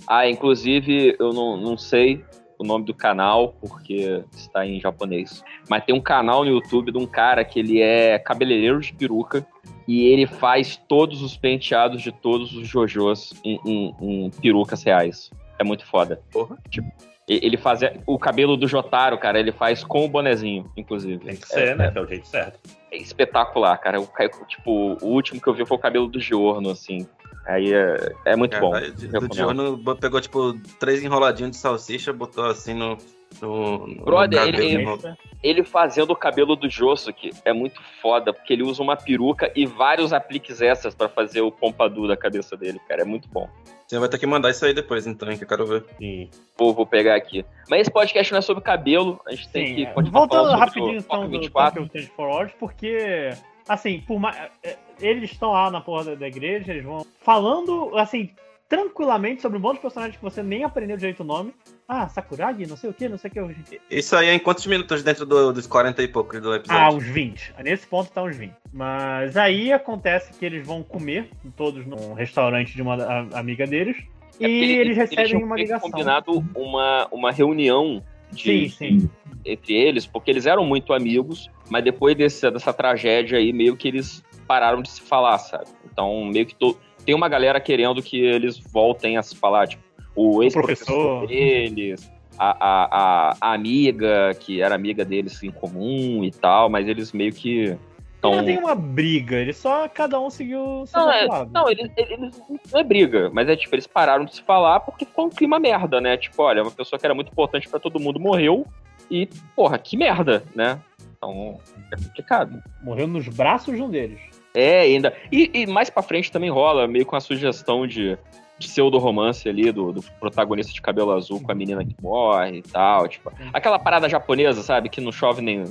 Ah, 0.07 0.27
inclusive, 0.29 1.15
eu 1.19 1.31
não, 1.33 1.55
não 1.57 1.77
sei 1.77 2.23
o 2.57 2.63
nome 2.65 2.83
do 2.85 2.93
canal, 2.93 3.53
porque 3.61 4.21
está 4.35 4.65
em 4.65 4.79
japonês. 4.81 5.41
Mas 5.69 5.85
tem 5.85 5.95
um 5.95 6.01
canal 6.01 6.43
no 6.43 6.51
YouTube 6.51 6.91
de 6.91 6.97
um 6.97 7.05
cara 7.07 7.45
que 7.45 7.59
ele 7.59 7.81
é 7.81 8.19
cabeleireiro 8.19 8.81
de 8.81 8.93
peruca 8.93 9.47
e 9.87 10.03
ele 10.07 10.25
faz 10.27 10.75
todos 10.87 11.21
os 11.21 11.37
penteados 11.37 12.01
de 12.01 12.11
todos 12.11 12.53
os 12.53 12.67
JoJo's 12.67 13.33
em, 13.45 13.59
em- 13.65 13.95
em 14.01 14.29
perucas 14.41 14.83
reais. 14.83 15.31
É 15.57 15.63
muito 15.63 15.85
foda. 15.85 16.21
Porra. 16.31 16.57
Tipo, 16.69 16.91
ele 17.27 17.55
faz 17.57 17.79
o 18.05 18.17
cabelo 18.19 18.57
do 18.57 18.67
Jotaro, 18.67 19.17
cara, 19.17 19.39
ele 19.39 19.51
faz 19.51 19.83
com 19.83 20.03
o 20.03 20.09
bonezinho, 20.09 20.69
inclusive. 20.75 21.23
Tem 21.23 21.35
que 21.35 21.47
ser, 21.47 21.75
né? 21.77 21.91
Que 21.91 21.97
é 21.97 22.01
o 22.01 22.07
jeito 22.07 22.27
certo. 22.27 22.59
É 22.91 22.97
espetacular, 22.97 23.77
cara. 23.77 23.99
O, 24.01 24.07
tipo, 24.47 24.97
o 25.01 25.07
último 25.07 25.41
que 25.41 25.47
eu 25.47 25.53
vi 25.53 25.65
foi 25.65 25.77
o 25.77 25.79
cabelo 25.79 26.07
do 26.07 26.19
Giorno, 26.19 26.69
assim. 26.71 27.07
Aí 27.45 27.73
é, 27.73 28.13
é 28.25 28.35
muito 28.35 28.59
bom. 28.59 28.71
Caralho, 28.71 28.93
Do 28.93 29.01
Recomendo. 29.05 29.29
Diorno 29.31 29.77
bo- 29.77 29.95
pegou, 29.95 30.21
tipo, 30.21 30.53
três 30.79 31.03
enroladinhos 31.03 31.51
de 31.51 31.57
salsicha, 31.57 32.13
botou 32.13 32.45
assim 32.45 32.73
no. 32.73 32.97
no, 33.41 33.87
no 33.87 34.05
Brother, 34.05 34.45
cabelo, 34.45 34.63
ele- 34.63 34.85
no- 34.85 35.17
ele 35.41 35.63
fazendo 35.63 36.11
o 36.11 36.15
cabelo 36.15 36.55
do 36.55 36.69
Josuke 36.69 37.31
é 37.45 37.53
muito 37.53 37.81
foda, 38.01 38.33
porque 38.33 38.53
ele 38.53 38.63
usa 38.63 38.83
uma 38.83 38.95
peruca 38.95 39.51
e 39.55 39.65
vários 39.65 40.13
apliques 40.13 40.61
extras 40.61 40.93
pra 40.93 41.09
fazer 41.09 41.41
o 41.41 41.51
pompadour 41.51 42.07
da 42.07 42.17
cabeça 42.17 42.55
dele, 42.57 42.79
cara. 42.87 43.01
É 43.01 43.05
muito 43.05 43.27
bom. 43.29 43.49
Você 43.89 43.97
vai 43.97 44.07
ter 44.07 44.19
que 44.19 44.27
mandar 44.27 44.51
isso 44.51 44.63
aí 44.63 44.71
depois, 44.71 45.07
então, 45.07 45.31
hein, 45.31 45.35
que 45.35 45.43
eu 45.43 45.47
quero 45.47 45.65
ver. 45.65 45.83
Sim. 45.97 46.29
Vou, 46.55 46.75
vou 46.75 46.85
pegar 46.85 47.15
aqui. 47.15 47.43
Mas 47.67 47.81
esse 47.81 47.91
podcast 47.91 48.31
não 48.31 48.37
é 48.37 48.41
sobre 48.41 48.61
cabelo, 48.61 49.19
a 49.25 49.31
gente 49.31 49.49
tem 49.49 49.65
Sim, 49.65 49.75
que 49.75 49.85
é. 49.85 49.85
continuar 49.87 50.27
Voltando 50.27 50.55
rapidinho 50.55 50.97
então 50.97 51.23
do 51.23 51.29
24. 51.31 51.81
Tokyo 51.81 51.99
Change 51.99 52.13
for 52.15 52.29
All, 52.29 52.47
porque, 52.59 53.31
assim, 53.67 53.99
por 54.01 54.19
mais. 54.19 54.37
é, 54.63 54.77
Eles 55.01 55.31
estão 55.31 55.53
lá 55.53 55.71
na 55.71 55.81
porra 55.81 56.03
da, 56.03 56.15
da 56.15 56.27
igreja, 56.27 56.71
eles 56.71 56.83
vão 56.83 57.03
falando, 57.19 57.97
assim, 57.97 58.29
tranquilamente 58.69 59.41
sobre 59.41 59.57
um 59.57 59.61
monte 59.61 59.77
de 59.77 59.81
personagens 59.81 60.15
que 60.15 60.21
você 60.23 60.43
nem 60.43 60.63
aprendeu 60.63 60.95
direito 60.95 61.21
o 61.21 61.25
nome. 61.25 61.51
Ah, 61.87 62.07
Sakuragi, 62.07 62.67
não 62.67 62.77
sei 62.77 62.91
o 62.91 62.93
que, 62.93 63.09
não 63.09 63.17
sei 63.17 63.31
o 63.31 63.49
que. 63.49 63.81
Isso 63.89 64.15
aí 64.15 64.27
é 64.27 64.33
em 64.35 64.39
quantos 64.39 64.67
minutos 64.67 65.01
dentro 65.01 65.25
do- 65.25 65.51
dos 65.51 65.65
40 65.65 66.03
e 66.03 66.07
poucos 66.07 66.39
do 66.39 66.51
Ah, 66.51 66.57
episódio? 66.57 66.97
uns 66.99 67.03
20. 67.05 67.51
Nesse 67.63 67.87
ponto 67.87 68.11
tá 68.11 68.21
uns 68.21 68.37
20. 68.37 68.53
Mas 68.71 69.35
aí 69.35 69.73
acontece 69.73 70.31
que 70.37 70.45
eles 70.45 70.65
vão 70.65 70.83
comer, 70.83 71.29
todos 71.57 71.83
num 71.87 72.13
restaurante 72.13 72.75
de 72.75 72.81
uma 72.83 72.95
a- 73.03 73.39
amiga 73.39 73.65
deles. 73.65 73.97
É 74.39 74.47
e 74.47 74.77
eles 74.77 74.95
recebem 74.95 75.25
tinham 75.25 75.41
uma 75.43 75.55
ligação. 75.57 75.89
combinado 75.89 76.45
uma, 76.55 77.07
uma 77.11 77.31
reunião 77.31 78.01
de, 78.31 78.69
Sim, 78.69 78.69
sim. 78.69 79.09
entre 79.43 79.73
eles, 79.73 80.05
porque 80.05 80.29
eles 80.29 80.45
eram 80.45 80.63
muito 80.63 80.93
amigos, 80.93 81.49
mas 81.69 81.83
depois 81.83 82.15
desse, 82.15 82.49
dessa 82.51 82.71
tragédia 82.71 83.39
aí, 83.39 83.51
meio 83.51 83.75
que 83.75 83.87
eles 83.87 84.23
pararam 84.47 84.81
de 84.83 84.89
se 84.89 85.01
falar, 85.01 85.39
sabe? 85.39 85.65
Então, 85.91 86.23
meio 86.25 86.45
que 86.45 86.53
to- 86.55 86.77
tem 87.09 87.15
uma 87.15 87.27
galera 87.27 87.59
querendo 87.59 88.03
que 88.03 88.19
eles 88.19 88.59
voltem 88.71 89.17
a 89.17 89.23
se 89.23 89.35
falar, 89.35 89.67
tipo, 89.67 89.81
o 90.15 90.43
ex-professor 90.43 91.17
professor. 91.21 91.27
deles, 91.27 92.11
a, 92.37 92.51
a, 92.51 92.83
a, 93.31 93.37
a 93.41 93.53
amiga, 93.55 94.31
que 94.39 94.61
era 94.61 94.75
amiga 94.75 95.03
deles 95.03 95.41
em 95.41 95.49
comum 95.49 96.23
e 96.23 96.29
tal, 96.29 96.69
mas 96.69 96.87
eles 96.87 97.11
meio 97.11 97.33
que 97.33 97.75
Não 98.21 98.45
tem 98.45 98.59
uma 98.59 98.75
briga, 98.75 99.37
eles 99.37 99.57
só 99.57 99.89
cada 99.89 100.19
um 100.19 100.29
seguiu 100.29 100.85
seu 100.85 100.99
Não, 100.99 101.11
é, 101.11 101.25
lado. 101.25 101.51
não 101.51 101.67
eles, 101.67 101.91
eles- 101.97 102.39
não 102.71 102.79
é 102.79 102.83
briga, 102.83 103.31
mas 103.33 103.49
é 103.49 103.55
tipo, 103.55 103.73
eles 103.73 103.87
pararam 103.87 104.23
de 104.23 104.35
se 104.35 104.43
falar 104.43 104.79
porque 104.81 105.03
ficou 105.03 105.25
um 105.25 105.29
clima 105.31 105.57
merda, 105.59 105.99
né? 105.99 106.15
Tipo, 106.15 106.43
olha, 106.43 106.61
uma 106.61 106.69
pessoa 106.69 106.99
que 106.99 107.07
era 107.07 107.15
muito 107.15 107.31
importante 107.31 107.67
pra 107.67 107.79
todo 107.79 107.99
mundo 107.99 108.19
morreu 108.19 108.67
e, 109.09 109.27
porra, 109.55 109.79
que 109.79 109.97
merda, 109.97 110.43
né? 110.53 110.79
Então, 111.17 111.59
é 111.91 111.95
complicado. 111.95 112.61
Morreu 112.83 113.07
nos 113.07 113.27
braços 113.27 113.75
de 113.75 113.81
um 113.81 113.89
deles. 113.89 114.19
É, 114.53 114.81
ainda. 114.81 115.13
E, 115.31 115.49
e 115.53 115.67
mais 115.67 115.89
pra 115.89 116.01
frente 116.03 116.31
também 116.31 116.49
rola 116.49 116.87
meio 116.87 117.05
com 117.05 117.15
a 117.15 117.19
sugestão 117.19 117.85
de, 117.85 118.17
de 118.57 118.67
pseudo-romance 118.67 119.47
ali 119.47 119.71
do, 119.71 119.91
do 119.91 120.01
protagonista 120.19 120.73
de 120.73 120.81
cabelo 120.81 121.11
azul 121.11 121.41
com 121.41 121.51
a 121.51 121.55
menina 121.55 121.85
que 121.85 121.95
morre 122.01 122.57
e 122.57 122.61
tal. 122.61 123.07
Tipo, 123.07 123.31
aquela 123.53 123.77
parada 123.79 124.09
japonesa, 124.09 124.61
sabe? 124.63 124.89
Que 124.89 125.01
não 125.01 125.11
chove 125.11 125.41
nem, 125.41 125.63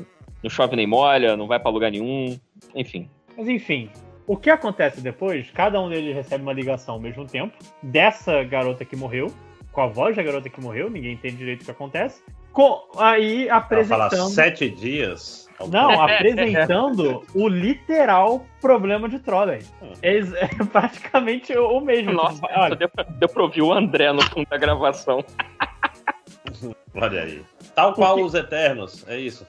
não 0.43 0.51
chove 0.51 0.77
nem 0.77 0.87
molha, 0.87 1.37
não 1.37 1.47
vai 1.47 1.59
pra 1.59 1.71
lugar 1.71 1.91
nenhum. 1.91 2.39
Enfim. 2.75 3.09
Mas 3.37 3.49
enfim, 3.49 3.91
o 4.27 4.37
que 4.37 4.51
acontece 4.51 5.01
depois? 5.01 5.51
Cada 5.51 5.81
um 5.81 5.89
deles 5.89 6.15
recebe 6.15 6.43
uma 6.43 6.53
ligação 6.53 6.95
ao 6.97 7.01
mesmo 7.01 7.25
tempo 7.27 7.57
dessa 7.83 8.43
garota 8.45 8.85
que 8.85 8.95
morreu, 8.95 9.29
com 9.73 9.81
a 9.81 9.87
voz 9.87 10.15
da 10.17 10.23
garota 10.23 10.49
que 10.49 10.61
morreu, 10.61 10.91
ninguém 10.91 11.13
entende 11.15 11.37
direito 11.37 11.63
o 11.63 11.65
que 11.65 11.71
acontece. 11.71 12.23
Com, 12.53 12.83
aí 12.97 13.49
Ela 13.49 13.61
fala 13.85 14.07
apresentando. 14.07 14.29
sete 14.31 14.69
dias. 14.69 15.48
É 15.61 15.67
Não, 15.67 15.91
apresentando 16.03 17.25
o 17.35 17.49
literal 17.49 18.47
problema 18.61 19.09
de 19.09 19.19
Trolley. 19.19 19.63
É, 20.03 20.13
ex- 20.15 20.33
é 20.39 20.47
praticamente 20.71 21.57
o 21.57 21.81
mesmo. 21.81 22.13
Nossa, 22.13 22.41
olha, 22.57 22.77
deu, 22.77 22.89
pra- 22.89 23.05
deu 23.05 23.29
pra 23.29 23.43
ouvir 23.43 23.63
o 23.63 23.73
André 23.73 24.13
no 24.13 24.23
fundo 24.23 24.47
da 24.49 24.57
gravação. 24.57 25.25
Olha 26.95 27.23
aí. 27.23 27.43
Tal 27.75 27.93
qual 27.95 28.19
os 28.21 28.35
Eternos, 28.35 29.07
é 29.09 29.19
isso. 29.19 29.47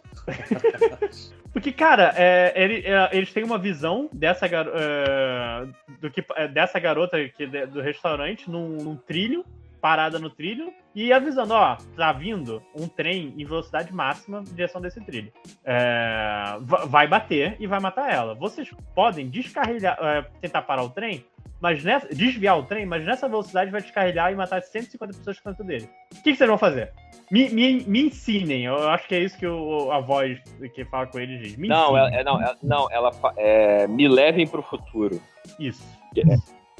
Porque, 1.51 1.71
cara, 1.71 2.13
é, 2.15 2.53
ele- 2.55 2.83
é, 2.85 3.09
eles 3.11 3.33
têm 3.33 3.43
uma 3.43 3.57
visão 3.57 4.07
dessa, 4.13 4.47
garo- 4.47 4.71
é, 4.75 5.65
do 5.99 6.11
que, 6.11 6.23
é, 6.35 6.47
dessa 6.47 6.79
garota 6.79 7.17
que, 7.29 7.47
de- 7.47 7.65
do 7.67 7.81
restaurante 7.81 8.49
num, 8.49 8.77
num 8.77 8.95
trilho. 8.95 9.43
Parada 9.81 10.19
no 10.19 10.29
trilho 10.29 10.73
e 10.93 11.11
avisando, 11.13 11.53
ó, 11.53 11.77
tá 11.95 12.11
vindo 12.11 12.61
um 12.75 12.87
trem 12.87 13.33
em 13.37 13.45
velocidade 13.45 13.93
máxima 13.93 14.39
em 14.41 14.53
direção 14.53 14.81
desse 14.81 14.99
trilho. 15.01 15.31
É, 15.63 16.57
va- 16.61 16.85
vai 16.85 17.07
bater 17.07 17.55
e 17.59 17.67
vai 17.67 17.79
matar 17.79 18.11
ela. 18.11 18.35
Vocês 18.35 18.69
podem 18.93 19.27
descarrilhar, 19.29 19.97
é, 20.01 20.21
tentar 20.41 20.63
parar 20.63 20.83
o 20.83 20.89
trem, 20.89 21.25
mas 21.61 21.83
nessa, 21.83 22.07
desviar 22.07 22.57
o 22.57 22.63
trem, 22.63 22.85
mas 22.85 23.05
nessa 23.05 23.27
velocidade 23.27 23.69
vai 23.71 23.81
descarrilhar 23.81 24.31
e 24.31 24.35
matar 24.35 24.61
150 24.61 25.13
pessoas 25.17 25.39
dentro 25.45 25.63
dele. 25.63 25.89
O 26.11 26.15
que, 26.23 26.31
que 26.31 26.35
vocês 26.35 26.47
vão 26.49 26.57
fazer? 26.57 26.91
Me, 27.31 27.47
me, 27.49 27.83
me 27.83 28.01
ensinem, 28.07 28.65
eu 28.65 28.89
acho 28.89 29.07
que 29.07 29.13
é 29.15 29.19
isso 29.19 29.37
que 29.37 29.45
o- 29.45 29.91
a 29.91 29.99
voz 29.99 30.39
que 30.73 30.83
fala 30.85 31.05
com 31.07 31.19
eles 31.19 31.39
diz. 31.41 31.55
Me 31.57 31.67
Não, 31.67 31.95
ela, 31.97 32.09
é, 32.13 32.23
não, 32.23 32.41
ela, 32.41 32.57
não, 32.63 32.91
ela 32.91 33.11
é, 33.37 33.87
me 33.87 34.07
levem 34.07 34.47
pro 34.47 34.63
futuro. 34.63 35.21
Isso. 35.59 35.83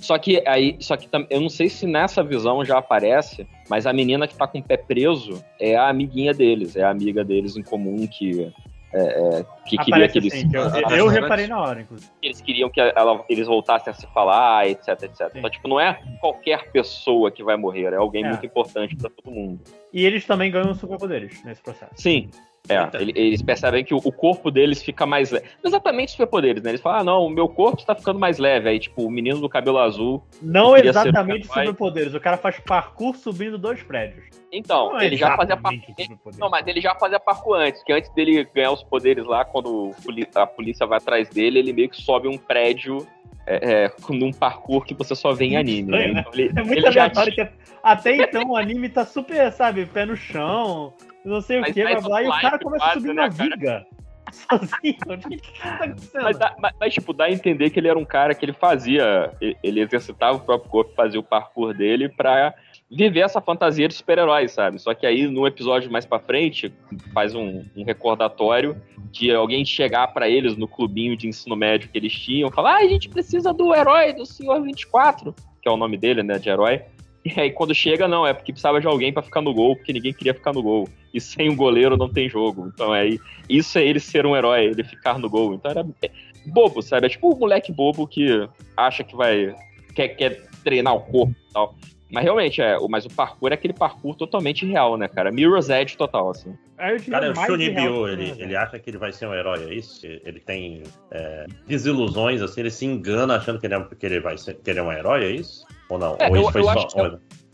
Só 0.01 0.17
que 0.17 0.41
aí, 0.47 0.77
só 0.79 0.95
que 0.97 1.07
eu 1.29 1.41
não 1.41 1.49
sei 1.49 1.69
se 1.69 1.85
nessa 1.85 2.23
visão 2.23 2.63
já 2.65 2.77
aparece, 2.77 3.45
mas 3.69 3.85
a 3.85 3.93
menina 3.93 4.27
que 4.27 4.35
tá 4.35 4.47
com 4.47 4.59
o 4.59 4.63
pé 4.63 4.77
preso 4.77 5.43
é 5.59 5.75
a 5.75 5.89
amiguinha 5.89 6.33
deles, 6.33 6.75
é 6.75 6.83
a 6.83 6.89
amiga 6.89 7.23
deles 7.23 7.55
em 7.57 7.63
comum 7.63 8.07
que 8.07 8.51
é, 8.91 9.01
é, 9.39 9.45
que 9.67 9.77
queria 9.77 10.07
que 10.09 10.17
eles 10.17 10.33
sim, 10.33 10.49
que 10.49 10.57
eu, 10.57 10.63
eu- 10.63 10.89
eu 10.97 11.07
reparei 11.07 11.45
na 11.45 11.61
hora, 11.61 11.81
inclusive. 11.81 12.09
eles 12.23 12.41
queriam 12.41 12.71
que 12.71 12.81
ela- 12.81 13.23
eles 13.29 13.45
voltassem 13.45 13.91
a 13.91 13.93
se 13.93 14.07
falar, 14.07 14.67
etc, 14.67 14.89
etc. 15.03 15.31
Então, 15.35 15.47
tipo, 15.49 15.67
não 15.67 15.79
é 15.79 16.01
qualquer 16.19 16.71
pessoa 16.71 17.29
que 17.29 17.43
vai 17.43 17.55
morrer, 17.55 17.93
é 17.93 17.97
alguém 17.97 18.23
É. 18.25 18.29
muito 18.29 18.45
importante 18.47 18.95
pra 18.95 19.11
todo 19.11 19.31
mundo. 19.31 19.59
E 19.93 20.03
eles 20.03 20.25
também 20.25 20.49
ganham 20.49 20.73
superpoderes 20.73 21.43
nesse 21.45 21.61
processo. 21.61 21.91
Sim. 21.97 22.31
É, 22.67 22.89
ele- 23.01 23.13
eles 23.15 23.41
percebem 23.41 23.83
que 23.83 23.93
o, 23.93 23.97
o 23.97 24.11
corpo 24.11 24.51
deles 24.51 24.83
fica 24.83 25.05
mais 25.05 25.31
leve. 25.31 25.45
Não 25.63 25.69
exatamente 25.69 26.11
superpoderes, 26.11 26.61
né? 26.61 26.71
Eles 26.71 26.81
falam, 26.81 26.99
ah, 26.99 27.03
não, 27.03 27.25
o 27.25 27.29
meu 27.29 27.47
corpo 27.47 27.79
está 27.79 27.95
ficando 27.95 28.19
mais 28.19 28.37
leve. 28.37 28.69
Aí, 28.69 28.79
tipo, 28.79 29.03
o 29.05 29.09
menino 29.11 29.39
do 29.39 29.49
cabelo 29.49 29.77
azul. 29.79 30.23
Não 30.41 30.75
exatamente 30.77 31.47
um 31.47 31.53
superpoderes. 31.53 32.13
O 32.13 32.19
cara 32.19 32.37
faz 32.37 32.59
parkour 32.59 33.15
subindo 33.15 33.57
dois 33.57 33.81
prédios. 33.81 34.25
Então, 34.51 34.93
Não 34.93 34.99
é 34.99 35.05
ele 35.05 35.15
já 35.15 35.35
fazia 35.35 35.55
parkour. 35.57 36.33
Não, 36.37 36.49
mas 36.49 36.65
ele 36.67 36.81
já 36.81 36.95
fazia 36.95 37.19
parkour 37.19 37.55
antes, 37.57 37.83
que 37.83 37.93
antes 37.93 38.11
dele 38.13 38.47
ganhar 38.53 38.71
os 38.71 38.83
poderes 38.83 39.25
lá, 39.25 39.45
quando 39.45 39.91
a 40.35 40.47
polícia 40.47 40.85
vai 40.85 40.97
atrás 40.97 41.29
dele, 41.29 41.59
ele 41.59 41.71
meio 41.73 41.89
que 41.89 42.01
sobe 42.01 42.27
um 42.27 42.37
prédio 42.37 43.05
é, 43.45 43.85
é, 43.85 43.89
com 43.89 44.13
um 44.13 44.31
parkour 44.31 44.83
que 44.85 44.93
você 44.93 45.15
só 45.15 45.33
vê 45.33 45.45
em 45.45 45.57
anime. 45.57 45.91
Né? 45.91 46.07
Então, 46.09 46.31
ele, 46.33 46.49
É 46.49 46.63
muito 46.63 46.71
ele 46.73 46.91
já 46.91 47.01
aleatório 47.03 47.33
que 47.33 47.47
até 47.81 48.15
então 48.15 48.49
o 48.49 48.55
anime 48.55 48.89
tá 48.89 49.05
super, 49.05 49.51
sabe, 49.51 49.85
pé 49.85 50.05
no 50.05 50.15
chão, 50.15 50.93
não 51.25 51.41
sei 51.41 51.57
o 51.57 51.61
Mas 51.61 51.73
que, 51.73 51.83
mais 51.83 52.03
blá 52.03 52.21
blá, 52.21 52.23
e 52.23 52.27
o 52.27 52.41
cara 52.41 52.59
começa 52.59 52.83
a 52.85 52.87
quase, 52.89 53.01
subir 53.01 53.13
né, 53.13 53.21
uma 53.23 53.29
cara? 53.33 53.49
viga. 53.55 53.85
Sozinho. 54.31 54.97
O 55.07 55.17
que 55.29 55.37
que 55.37 55.59
tá 55.59 55.69
acontecendo? 55.75 56.23
Mas, 56.23 56.37
mas- 56.59 56.73
mas, 56.79 56.93
tipo, 56.93 57.13
dá 57.13 57.25
a 57.25 57.31
entender 57.31 57.71
que 57.71 57.79
ele 57.79 57.87
era 57.87 57.97
um 57.97 58.05
cara 58.05 58.35
que 58.35 58.45
ele 58.45 58.53
fazia, 58.53 59.31
ele 59.63 59.81
exercitava 59.81 60.37
o 60.37 60.41
próprio 60.41 60.69
corpo, 60.69 60.93
fazia 60.95 61.19
o 61.19 61.23
parkour 61.23 61.73
dele 61.73 62.07
pra 62.09 62.53
viver 62.91 63.21
essa 63.21 63.41
fantasia 63.41 63.87
de 63.87 63.93
super-herói, 63.95 64.47
sabe? 64.47 64.79
Só 64.79 64.93
que 64.93 65.05
aí, 65.07 65.25
no 65.27 65.47
episódio 65.47 65.91
mais 65.91 66.05
pra 66.05 66.19
frente, 66.19 66.71
faz 67.13 67.33
um, 67.33 67.63
um 67.75 67.83
recordatório 67.83 68.79
de 69.11 69.31
alguém 69.31 69.65
chegar 69.65 70.07
pra 70.13 70.29
eles 70.29 70.55
no 70.55 70.67
clubinho 70.67 71.17
de 71.17 71.27
ensino 71.27 71.55
médio 71.55 71.89
que 71.89 71.97
eles 71.97 72.13
tinham, 72.13 72.51
falar, 72.51 72.73
ah, 72.75 72.83
a 72.83 72.87
gente 72.87 73.09
precisa 73.09 73.51
do 73.51 73.73
herói 73.73 74.13
do 74.13 74.25
Senhor 74.27 74.61
24, 74.61 75.33
que 75.61 75.67
é 75.67 75.71
o 75.71 75.77
nome 75.77 75.97
dele, 75.97 76.21
né, 76.21 76.37
de 76.37 76.49
herói. 76.49 76.83
E 77.25 77.37
aí, 77.39 77.51
quando 77.51 77.75
chega, 77.75 78.07
não, 78.07 78.25
é 78.25 78.33
porque 78.33 78.53
precisava 78.53 78.79
de 78.79 78.87
alguém 78.87 79.11
pra 79.11 79.21
ficar 79.21 79.41
no 79.41 79.53
gol, 79.53 79.75
porque 79.75 79.91
ninguém 79.91 80.13
queria 80.13 80.33
ficar 80.33 80.53
no 80.53 80.63
gol. 80.63 80.87
E 81.13 81.19
sem 81.19 81.49
um 81.49 81.55
goleiro 81.55 81.97
não 81.97 82.07
tem 82.07 82.29
jogo. 82.29 82.71
Então, 82.73 82.93
aí, 82.93 83.19
isso 83.49 83.77
é 83.77 83.85
ele 83.85 83.99
ser 83.99 84.25
um 84.25 84.35
herói, 84.37 84.65
ele 84.65 84.83
ficar 84.83 85.19
no 85.19 85.29
gol. 85.29 85.53
Então, 85.53 85.69
era 85.71 85.85
é 86.01 86.09
bobo, 86.45 86.81
sabe? 86.81 87.07
É 87.07 87.09
tipo 87.09 87.29
o 87.33 87.37
moleque 87.37 87.71
bobo 87.73 88.07
que 88.07 88.47
acha 88.77 89.03
que 89.03 89.15
vai. 89.15 89.53
quer, 89.93 90.07
quer 90.09 90.47
treinar 90.63 90.95
o 90.95 91.01
corpo 91.01 91.33
e 91.49 91.53
tal. 91.53 91.75
Mas 92.11 92.23
realmente, 92.23 92.59
é, 92.61 92.77
o- 92.77 92.87
mas 92.87 93.05
o 93.05 93.09
parkour 93.09 93.51
é 93.51 93.53
aquele 93.53 93.73
parkour 93.73 94.15
totalmente 94.15 94.65
real, 94.65 94.97
né, 94.97 95.07
cara? 95.07 95.31
Mirror's 95.31 95.69
Edge 95.69 95.95
total, 95.95 96.31
assim. 96.31 96.57
Diria 96.97 97.11
Cara, 97.11 97.25
é 97.27 97.31
o 97.31 97.35
Shunibyo, 97.35 98.07
ele, 98.07 98.33
ele 98.39 98.55
acha 98.55 98.79
que 98.79 98.89
ele 98.89 98.97
vai 98.97 99.11
ser 99.11 99.27
um 99.27 99.33
herói, 99.33 99.69
é 99.69 99.73
isso? 99.75 100.07
Ele 100.07 100.39
tem 100.39 100.81
é, 101.11 101.45
desilusões, 101.67 102.41
assim, 102.41 102.61
ele 102.61 102.71
se 102.71 102.85
engana 102.85 103.35
achando 103.35 103.59
que 103.59 103.67
ele, 103.67 103.75
é, 103.75 103.87
que 103.99 104.05
ele 104.05 104.19
vai 104.19 104.37
ser, 104.37 104.55
que 104.55 104.69
ele 104.69 104.79
é 104.79 104.83
um 104.83 104.91
herói, 104.91 105.23
é 105.25 105.31
isso? 105.31 105.67
Ou 105.89 105.97
não? 105.97 106.15
É, 106.19 106.29
Ou 106.29 106.35
eu- 106.35 106.41
isso 106.43 106.51
foi 106.51 106.61
eu 106.61 106.65
só. 106.65 106.71
acho 106.71 106.87
que- 106.87 107.01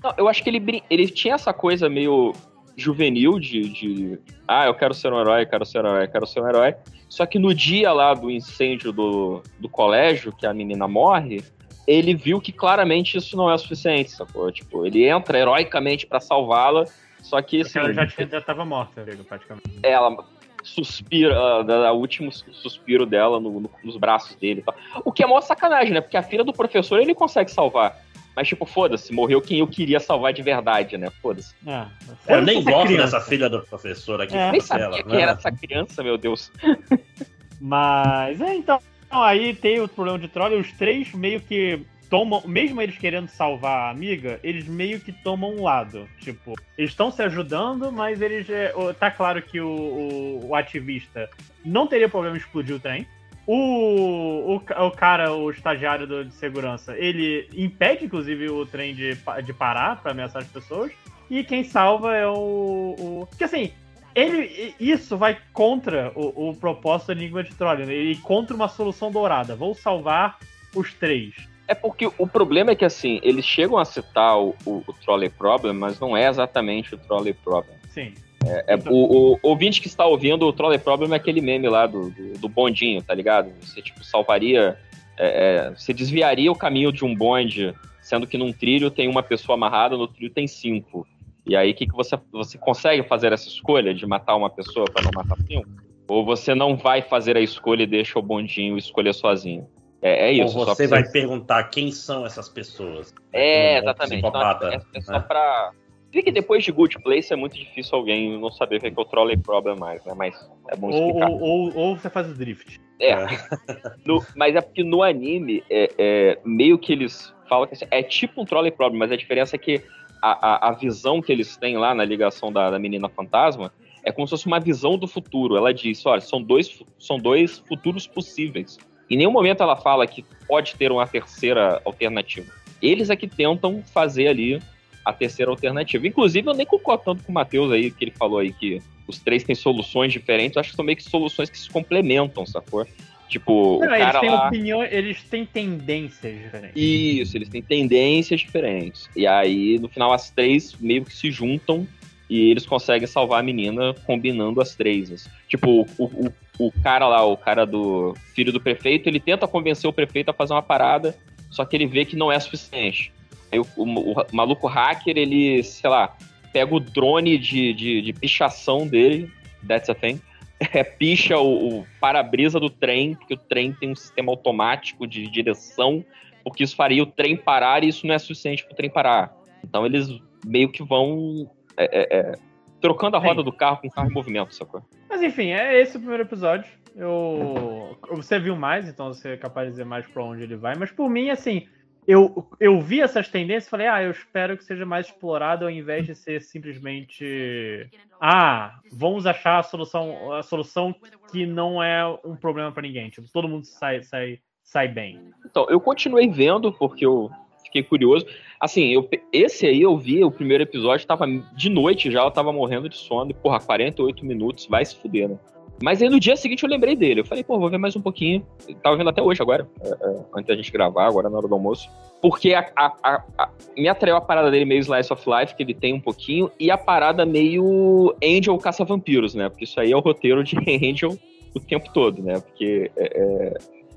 Não, 0.04 0.14
eu 0.18 0.28
acho 0.28 0.44
que 0.44 0.50
ele, 0.50 0.84
ele 0.90 1.08
tinha 1.08 1.34
essa 1.34 1.52
coisa 1.54 1.90
meio 1.90 2.34
juvenil 2.78 3.40
de, 3.40 3.62
de. 3.70 4.20
Ah, 4.48 4.66
eu 4.68 4.74
quero 4.76 4.94
ser 4.94 5.12
um 5.12 5.20
herói, 5.20 5.46
quero 5.46 5.66
ser 5.66 5.84
um 5.84 5.88
herói, 5.88 6.08
quero 6.08 6.28
ser 6.28 6.42
um 6.42 6.48
herói. 6.48 6.76
Só 7.10 7.26
que 7.26 7.40
no 7.40 7.54
dia 7.54 7.92
lá 7.94 8.14
do 8.14 8.30
incêndio 8.30 8.92
do, 8.92 9.42
do 9.58 9.70
colégio, 9.70 10.32
que 10.36 10.46
a 10.46 10.54
menina 10.54 10.88
morre, 10.88 11.42
ele 11.88 12.14
viu 12.14 12.42
que 12.42 12.52
claramente 12.52 13.18
isso 13.18 13.38
não 13.38 13.50
é 13.50 13.54
o 13.54 13.58
suficiente, 13.58 14.12
sacou? 14.12 14.52
Tipo, 14.52 14.86
ele 14.86 15.06
entra 15.08 15.40
heroicamente 15.40 16.06
pra 16.06 16.20
salvá-la, 16.20 16.84
só 17.22 17.42
que 17.42 17.62
assim, 17.62 17.80
Ela 17.80 17.94
já, 17.94 18.06
já 18.06 18.42
tava 18.42 18.66
morta, 18.66 19.06
praticamente. 19.28 19.80
ela 19.82 20.18
suspira, 20.64 21.38
ah, 21.38 21.92
o 21.94 22.00
último 22.00 22.32
suspiro 22.32 23.06
dela 23.06 23.40
no- 23.40 23.60
no- 23.62 23.70
nos 23.84 23.98
braços 23.98 24.36
dele 24.36 24.62
tal. 24.64 24.76
O 25.06 25.12
que 25.12 25.24
é 25.24 25.28
maior 25.28 25.42
sacanagem, 25.42 25.94
né? 25.94 26.02
Porque 26.02 26.18
a 26.18 26.24
filha 26.24 26.44
do 26.44 26.52
professor 26.52 27.00
ele 27.00 27.14
consegue 27.16 27.52
salvar. 27.52 28.04
Mas, 28.36 28.48
tipo, 28.48 28.66
foda-se, 28.66 29.14
morreu 29.14 29.42
quem 29.42 29.60
eu 29.60 29.68
queria 29.68 30.00
salvar 30.00 30.34
de 30.34 30.42
verdade, 30.42 30.98
né? 30.98 31.10
Foda-se. 31.22 31.54
É, 31.66 31.86
eu 32.28 32.42
nem 32.42 32.62
gosto 32.64 32.88
criança. 32.88 33.18
dessa 33.18 33.30
filha 33.30 33.50
do 33.50 33.62
professor 33.62 34.22
aqui. 34.22 34.36
É. 34.36 34.52
Nem 34.52 34.60
sabia 34.60 34.90
né? 34.90 35.04
quem 35.04 35.22
era 35.22 35.32
essa 35.32 35.52
criança, 35.52 36.04
meu 36.04 36.18
Deus. 36.18 36.52
Mas, 37.60 38.40
é, 38.42 38.56
então, 38.56 38.80
aí 39.10 39.56
tem 39.56 39.80
o 39.80 39.88
problema 39.88 40.20
de 40.20 40.28
troll, 40.28 40.52
e 40.52 40.56
os 40.60 40.72
três 40.74 41.14
meio 41.14 41.40
que 41.40 41.80
tomam, 42.10 42.42
mesmo 42.46 42.82
eles 42.82 42.98
querendo 42.98 43.28
salvar 43.30 43.88
a 43.88 43.90
amiga, 43.90 44.40
eles 44.44 44.68
meio 44.68 45.00
que 45.00 45.12
tomam 45.12 45.56
um 45.56 45.64
lado. 45.64 46.08
Tipo, 46.20 46.54
eles 46.78 46.92
estão 46.92 47.10
se 47.12 47.22
ajudando, 47.24 47.92
mas 47.92 48.22
eles. 48.22 48.50
é, 48.50 48.74
tá 49.00 49.10
claro 49.10 49.42
que 49.42 49.60
o, 49.60 49.68
o- 49.70 50.48
o 50.50 50.56
ativista 50.56 51.30
não 51.64 51.88
teria 51.88 52.10
problema 52.10 52.36
em 52.36 52.40
explodir 52.40 52.76
o 52.76 52.80
trem. 52.80 53.08
O, 53.48 54.56
o, 54.56 54.86
o 54.88 54.92
cara, 54.92 55.34
o 55.34 55.52
estagiário 55.52 56.08
do- 56.08 56.26
de 56.26 56.34
segurança, 56.34 56.98
ele 56.98 57.48
impede, 57.56 58.06
inclusive, 58.06 58.50
o 58.50 58.66
trem 58.66 58.96
de, 58.96 59.18
de 59.44 59.54
parar 59.54 60.02
pra 60.02 60.12
ameaçar 60.12 60.42
as 60.42 60.48
pessoas. 60.48 60.92
E 61.30 61.44
quem 61.44 61.64
salva 61.64 62.16
é 62.16 62.28
o. 62.28 62.96
o... 62.98 63.28
Porque 63.30 63.44
assim, 63.44 63.72
ele, 64.16 64.74
isso 64.80 65.18
vai 65.18 65.38
contra 65.54 66.12
o, 66.16 66.50
o 66.50 66.56
propósito 66.56 67.08
do 67.14 67.20
Enigma 67.20 67.44
de 67.44 67.54
Trolley, 67.54 67.86
né? 67.86 67.94
e 67.94 68.16
contra 68.18 68.56
uma 68.56 68.68
solução 68.68 69.12
dourada. 69.12 69.56
Vou 69.56 69.74
salvar 69.76 70.38
os 70.76 70.94
três. 70.94 71.34
É 71.68 71.74
porque 71.74 72.08
o 72.18 72.28
problema 72.28 72.72
é 72.72 72.76
que, 72.76 72.86
assim, 72.86 73.20
eles 73.24 73.44
chegam 73.46 73.78
a 73.78 73.86
citar 73.86 74.38
o, 74.40 74.56
o, 74.66 74.84
o 74.88 74.94
Trolley 75.04 75.30
Problem, 75.30 75.74
mas 75.74 76.00
não 76.00 76.16
é 76.16 76.28
exatamente 76.28 76.94
o 76.94 76.98
Trolley 76.98 77.34
Problem. 77.34 77.76
Sim. 77.90 78.14
É, 78.46 78.74
é- 78.74 78.78
o, 78.90 79.34
o 79.34 79.40
ouvinte 79.42 79.82
que 79.82 79.88
está 79.88 80.06
ouvindo, 80.06 80.46
o 80.46 80.54
Trolley 80.54 80.80
Problem 80.80 81.12
é 81.14 81.16
aquele 81.16 81.42
meme 81.42 81.68
lá 81.68 81.88
do, 81.88 82.10
do, 82.10 82.34
do 82.40 82.50
bondinho, 82.50 83.02
tá 83.02 83.14
ligado? 83.14 83.52
Você, 83.62 83.82
tipo, 83.82 84.04
salvaria... 84.04 84.78
é, 85.18 85.68
é, 85.68 85.70
você 85.72 85.94
desviaria 85.94 86.52
o 86.52 86.56
caminho 86.56 86.92
de 86.92 87.04
um 87.04 87.16
bonde, 87.16 87.74
sendo 88.02 88.28
que 88.28 88.38
num 88.38 88.54
trilho 88.54 88.92
tem 88.92 89.08
uma 89.08 89.24
pessoa 89.24 89.56
amarrada, 89.56 89.98
no 89.98 90.08
trilho 90.08 90.34
tem 90.34 90.48
cinco. 90.48 91.08
E 91.46 91.56
aí, 91.56 91.72
o 91.72 91.76
que, 91.76 91.86
que 91.86 91.96
você, 91.96 92.18
você 92.32 92.58
consegue 92.58 93.04
fazer 93.04 93.32
essa 93.32 93.48
escolha 93.48 93.94
de 93.94 94.06
matar 94.06 94.36
uma 94.36 94.50
pessoa 94.50 94.86
para 94.86 95.04
não 95.04 95.12
matar 95.12 95.38
cinco? 95.48 95.70
Ou 96.08 96.24
você 96.24 96.54
não 96.54 96.76
vai 96.76 97.02
fazer 97.02 97.38
a 97.38 97.42
escolha 97.42 97.84
e 97.84 97.88
deixa 97.88 98.18
o 98.18 98.22
bondinho 98.22 98.78
escolher 98.78 99.14
sozinho? 99.14 99.68
É, 100.02 100.28
é 100.28 100.32
isso. 100.32 100.58
Ou 100.58 100.66
você 100.66 100.88
vai 100.88 101.04
perguntar 101.04 101.64
quem 101.66 101.92
são 101.92 102.26
essas 102.26 102.48
pessoas. 102.48 103.14
É, 103.34 103.76
Um 103.76 103.84
exatamente. 103.84 104.26
Então, 104.26 104.70
é, 104.70 104.82
é 104.94 105.02
só 105.02 105.14
né? 105.14 105.20
pra. 105.20 105.72
Se 106.16 106.24
que 106.24 106.32
depois 106.32 106.64
de 106.64 106.72
Good 106.72 107.00
Place 107.00 107.34
é 107.34 107.36
muito 107.36 107.58
difícil 107.58 107.94
alguém 107.94 108.40
não 108.40 108.50
saber 108.50 108.78
o 108.78 108.80
que 108.80 108.88
é 108.88 108.90
é 108.90 108.94
o 108.96 109.04
Trolley 109.04 109.36
Problem 109.36 109.76
mais, 109.78 110.02
né? 110.06 110.14
Mas 110.16 110.34
é 110.70 110.76
bom 110.78 110.90
Ou, 110.90 111.08
explicar. 111.08 111.30
ou, 111.30 111.42
ou, 111.42 111.76
ou 111.76 111.98
você 111.98 112.10
faz 112.10 112.32
o 112.32 112.34
drift. 112.34 112.80
É. 113.02 113.16
No- 114.06 114.26
mas 114.34 114.56
é 114.56 114.62
porque 114.62 114.82
no 114.82 115.04
anime, 115.04 115.62
é, 115.70 115.92
é, 115.98 116.40
meio 116.46 116.78
que 116.78 116.94
eles 116.94 117.34
falam 117.50 117.68
que 117.68 117.74
assim, 117.74 117.86
é 117.92 118.02
tipo 118.02 118.42
um 118.42 118.46
Trolley 118.46 118.72
Problem, 118.72 118.98
mas 118.98 119.12
a 119.12 119.18
diferença 119.18 119.58
é 119.58 119.60
que 119.60 119.82
a, 120.22 120.68
a, 120.68 120.70
a 120.70 120.72
visão 120.72 121.22
que 121.22 121.34
eles 121.34 121.58
têm 121.58 121.76
lá 121.76 121.94
na 121.94 122.06
ligação 122.06 122.50
da, 122.50 122.70
da 122.70 122.80
menina 122.80 123.10
fantasma 123.10 123.74
é 124.02 124.10
como 124.10 124.26
se 124.26 124.32
fosse 124.32 124.48
uma 124.48 124.62
visão 124.62 124.98
do 124.98 125.10
futuro. 125.10 125.58
Ela 125.58 125.74
diz: 125.74 126.06
olha, 126.06 126.22
são 126.22 126.42
dois, 126.42 126.82
são 126.98 127.18
dois 127.18 127.60
futuros 127.60 128.08
possíveis. 128.08 128.78
Em 129.10 129.18
nenhum 129.18 129.32
momento 129.32 129.62
ela 129.62 129.76
fala 129.76 130.08
que 130.08 130.24
pode 130.48 130.76
ter 130.78 130.94
uma 130.94 131.06
terceira 131.06 131.82
alternativa. 131.84 132.50
Eles 132.82 133.10
é 133.10 133.18
que 133.18 133.28
tentam 133.28 133.84
fazer 133.84 134.30
ali 134.30 134.62
a 135.06 135.14
terceira 135.14 135.52
alternativa. 135.52 136.08
Inclusive, 136.08 136.50
eu 136.50 136.54
nem 136.54 136.66
concordo 136.66 137.04
tanto 137.06 137.24
com 137.24 137.32
o 137.32 137.36
Matheus 137.36 137.72
aí, 137.72 137.92
que 137.92 138.04
ele 138.04 138.12
falou 138.12 138.40
aí 138.40 138.52
que 138.52 138.82
os 139.08 139.20
três 139.20 139.44
têm 139.44 139.56
soluções 139.56 140.12
diferentes. 140.12 140.56
Eu 140.56 140.62
acho 140.62 140.72
que 140.72 140.76
são 140.76 140.84
meio 140.84 140.98
que 140.98 141.04
soluções 141.04 141.50
que 141.50 141.58
se 141.58 141.70
complementam, 141.70 142.46
sacou? 142.46 142.88
Tipo, 143.30 143.80
Não, 143.80 143.88
o 143.88 143.96
eles 143.96 144.06
cara 144.06 144.20
têm 144.20 144.30
lá... 144.30 144.48
opinião, 144.48 144.84
eles 144.84 145.24
têm 145.24 145.46
tendências 145.46 146.34
diferentes. 146.38 146.82
Isso, 146.82 147.38
eles 147.38 147.50
têm 147.50 147.62
tendências 147.62 148.42
diferentes. 148.42 149.10
E 149.16 149.28
aí, 149.28 149.78
no 149.80 149.88
final, 149.88 150.12
as 150.12 150.30
três 150.30 150.76
meio 150.80 151.06
que 151.06 151.16
se 151.16 151.32
juntam 151.32 151.88
e 152.30 152.50
eles 152.50 152.66
conseguem 152.66 153.08
salvar 153.08 153.40
a 153.40 153.44
menina 153.44 153.94
combinando 154.06 154.62
as 154.62 154.76
três. 154.76 155.12
assim. 155.12 155.30
Tipo, 155.48 155.88
o, 155.98 156.06
o, 156.06 156.34
o 156.68 156.72
cara 156.84 157.08
lá, 157.08 157.24
o 157.26 157.38
cara 157.38 157.66
do 157.66 158.16
filho 158.34 158.52
do 158.52 158.60
prefeito, 158.62 159.08
ele 159.08 159.20
tenta 159.20 159.48
convencer 159.48 159.90
o 159.90 159.94
prefeito 159.94 160.30
a 160.30 160.34
fazer 160.34 160.54
uma 160.54 160.62
parada, 160.62 161.16
só 161.50 161.64
que 161.66 161.76
ele 161.76 161.86
vê 161.86 162.06
que 162.06 162.16
não 162.16 162.32
é 162.32 162.40
suficiente. 162.40 163.12
Aí 163.56 163.60
o, 163.60 163.66
o- 163.78 164.12
o 164.22 164.26
maluco 164.36 164.68
hacker, 164.68 165.18
ele, 165.18 165.64
sei 165.64 165.90
lá, 165.90 166.16
pega 166.52 166.74
o 166.76 166.80
drone 166.80 167.38
de, 167.38 167.74
de, 167.74 168.02
de 168.02 168.14
pichação 168.14 168.88
dele, 168.88 169.32
that's 169.68 169.90
a 169.90 169.96
thing, 169.96 170.20
é, 170.74 170.84
picha 170.84 171.38
o, 171.38 171.80
o 171.80 171.88
para-brisa 172.00 172.60
do 172.60 172.70
trem, 172.70 173.16
porque 173.16 173.34
o 173.34 173.38
trem 173.38 173.72
tem 173.74 173.92
um 173.92 173.96
sistema 173.96 174.32
automático 174.32 175.08
de 175.08 175.28
direção, 175.30 176.04
porque 176.44 176.64
isso 176.64 176.76
faria 176.76 177.02
o 177.04 177.06
trem 177.06 177.36
parar 177.36 177.84
e 177.84 177.88
isso 177.88 178.06
não 178.06 178.14
é 178.14 178.20
suficiente 178.20 178.64
para 178.64 178.74
o 178.74 178.76
trem 178.76 178.90
parar. 178.90 179.34
Então 179.64 179.86
eles 179.86 180.08
meio 180.46 180.72
que 180.72 180.84
vão 180.84 181.50
é, 181.76 181.84
é, 181.86 182.18
é, 182.20 182.32
trocando 182.80 183.18
a 183.18 183.20
roda 183.20 183.42
do 183.42 183.52
carro 183.52 183.78
com 183.82 183.88
o 183.88 183.92
carro 183.92 184.10
em 184.10 184.14
movimento, 184.14 184.54
sacou? 184.54 184.82
Mas 185.10 185.22
enfim, 185.24 185.48
é 185.52 185.82
esse 185.82 185.98
o 185.98 186.00
primeiro 186.00 186.24
episódio. 186.24 186.70
Eu... 186.96 187.98
Você 188.12 188.40
viu 188.40 188.56
mais, 188.56 188.88
então 188.88 189.08
você 189.08 189.30
é 189.30 189.38
capaz 189.38 189.66
de 189.68 189.72
dizer 189.72 189.86
mais 189.86 190.06
pra 190.08 190.24
onde 190.24 190.44
ele 190.44 190.56
vai. 190.56 190.76
Mas 190.76 190.92
por 190.92 191.10
mim, 191.10 191.30
assim, 191.30 191.68
eu, 192.08 192.48
eu 192.60 192.80
vi 192.82 193.02
essas 193.02 193.28
tendências 193.28 193.66
e 193.66 193.70
falei, 193.70 193.88
ah, 193.88 194.04
eu 194.04 194.12
espero 194.12 194.58
que 194.58 194.64
seja 194.64 194.86
mais 194.86 195.08
explorado 195.08 195.66
ao 195.66 195.72
invés 195.72 196.06
de 196.06 196.16
ser 196.16 196.42
simplesmente. 196.42 197.90
Ah, 198.22 198.80
vamos 198.92 199.26
achar 199.26 199.60
a 199.60 199.64
solução, 199.64 200.32
a 200.34 200.44
solução 200.44 200.96
que 201.32 201.46
não 201.46 201.82
é 201.82 202.06
um 202.24 202.36
problema 202.36 202.72
pra 202.72 202.84
ninguém. 202.84 203.10
Tipo, 203.10 203.28
todo 203.32 203.48
mundo 203.48 203.66
sai, 203.66 204.04
sai, 204.04 204.40
sai 204.64 204.88
bem. 204.88 205.20
Então, 205.46 205.66
eu 205.70 205.80
continuei 205.80 206.30
vendo 206.30 206.72
porque 206.72 207.06
eu 207.06 207.30
fiquei 207.64 207.84
curioso. 207.84 208.26
Assim, 208.60 208.94
eu, 208.94 209.10
esse 209.34 209.66
aí 209.66 209.82
eu 209.82 209.98
vi, 209.98 210.24
o 210.24 210.32
primeiro 210.32 210.64
episódio, 210.64 211.08
tava 211.08 211.26
de 211.28 211.70
noite 211.70 212.12
já, 212.12 212.24
eu 212.24 212.32
tava 212.32 212.54
morrendo 212.54 212.88
de 212.88 212.98
sono, 212.98 213.32
e, 213.32 213.34
porra, 213.34 213.60
48 213.60 214.26
minutos, 214.26 214.68
vai 214.68 214.86
se 214.86 214.96
fuder, 214.96 215.30
né? 215.30 215.38
Mas 215.84 216.02
aí 216.02 216.10
no 216.10 216.20
dia 216.20 216.36
seguinte 216.38 216.64
eu 216.64 216.70
lembrei 216.70 216.96
dele. 216.96 217.20
Eu 217.22 217.26
falei, 217.26 217.44
pô, 217.44 217.60
vou 217.60 217.70
ver 217.70 217.78
mais 217.78 217.96
um 217.96 218.02
pouquinho. 218.02 218.46
Eu 218.68 218.76
tava 218.76 218.96
vendo 218.96 219.10
até 219.10 219.22
hoje 219.22 219.42
agora, 219.42 219.68
é, 219.84 219.88
é, 219.90 220.20
antes 220.36 220.48
da 220.48 220.56
gente 220.56 220.72
gravar, 220.72 221.08
agora 221.08 221.30
na 221.30 221.38
hora 221.38 221.48
do 221.48 221.54
almoço. 221.54 221.90
Porque 222.22 222.54
a, 222.54 222.66
a- 222.76 223.24
a- 223.38 223.50
me 223.78 223.88
atraiu 223.88 224.16
a 224.16 224.22
parada 224.22 224.50
dele 224.50 224.66
meio 224.66 224.80
Slice 224.80 225.12
of 225.12 225.24
Life, 225.30 225.54
que 225.56 225.64
ele 225.64 225.74
tem 225.74 225.94
um 225.94 226.00
pouquinho, 226.00 226.50
e 226.60 226.72
a 226.72 226.78
parada 226.78 227.26
meio 227.26 228.16
Angel 228.24 228.58
Caça-Vampiros, 228.58 229.36
né? 229.36 229.50
Porque 229.50 229.66
isso 229.66 229.80
aí 229.80 229.92
é 229.92 229.96
o 229.98 230.00
roteiro 230.00 230.44
de 230.44 230.56
Angel 230.90 231.18
o 231.54 231.60
tempo 231.60 231.92
todo, 231.94 232.22
né? 232.24 232.40
Porque 232.40 232.90
é, 232.98 233.22
é, 233.22 233.54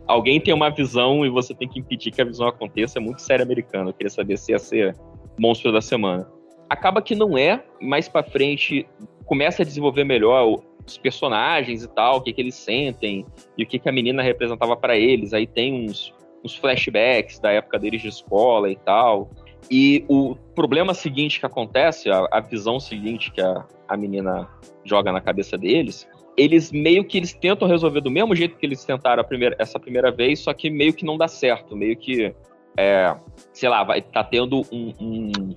alguém 0.06 0.40
tem 0.40 0.52
uma 0.52 0.70
visão 0.70 1.24
e 1.24 1.30
você 1.30 1.54
tem 1.54 1.68
que 1.68 1.78
impedir 1.78 2.10
que 2.10 2.20
a 2.20 2.24
visão 2.24 2.48
aconteça. 2.48 2.98
É 2.98 3.00
muito 3.00 3.22
sério 3.22 3.44
americano. 3.44 3.90
Eu 3.90 3.94
queria 3.94 4.10
saber 4.10 4.36
se 4.36 4.50
ia 4.52 4.58
ser 4.58 4.96
monstro 5.38 5.72
da 5.72 5.80
semana. 5.80 6.28
Acaba 6.68 7.00
que 7.00 7.14
não 7.14 7.38
é, 7.38 7.62
mais 7.80 8.08
pra 8.08 8.22
frente 8.22 8.84
começa 9.28 9.62
a 9.62 9.64
desenvolver 9.64 10.04
melhor 10.04 10.58
os 10.86 10.96
personagens 10.96 11.84
e 11.84 11.88
tal, 11.88 12.16
o 12.16 12.20
que, 12.22 12.32
que 12.32 12.40
eles 12.40 12.54
sentem 12.54 13.26
e 13.56 13.62
o 13.62 13.66
que, 13.66 13.78
que 13.78 13.88
a 13.88 13.92
menina 13.92 14.22
representava 14.22 14.74
pra 14.74 14.96
eles. 14.96 15.34
Aí 15.34 15.46
tem 15.46 15.84
uns, 15.84 16.14
uns 16.42 16.56
flashbacks 16.56 17.38
da 17.38 17.52
época 17.52 17.78
deles 17.78 18.00
de 18.00 18.08
escola 18.08 18.70
e 18.70 18.76
tal. 18.76 19.30
E 19.70 20.02
o 20.08 20.34
problema 20.54 20.94
seguinte 20.94 21.38
que 21.38 21.44
acontece, 21.44 22.10
a, 22.10 22.26
a 22.32 22.40
visão 22.40 22.80
seguinte 22.80 23.30
que 23.30 23.42
a, 23.42 23.66
a 23.86 23.96
menina 23.98 24.48
joga 24.82 25.12
na 25.12 25.20
cabeça 25.20 25.58
deles, 25.58 26.08
eles 26.34 26.72
meio 26.72 27.04
que 27.04 27.18
eles 27.18 27.34
tentam 27.34 27.68
resolver 27.68 28.00
do 28.00 28.10
mesmo 28.10 28.34
jeito 28.34 28.56
que 28.56 28.64
eles 28.64 28.82
tentaram 28.82 29.22
primeira- 29.24 29.56
essa 29.58 29.78
primeira 29.78 30.10
vez, 30.10 30.38
só 30.38 30.54
que 30.54 30.70
meio 30.70 30.94
que 30.94 31.04
não 31.04 31.18
dá 31.18 31.28
certo, 31.28 31.76
meio 31.76 31.96
que, 31.96 32.34
é, 32.78 33.12
sei 33.52 33.68
lá, 33.68 33.82
vai 33.82 34.00
tá 34.00 34.22
tendo 34.22 34.62
um, 34.70 34.92
um 35.00 35.54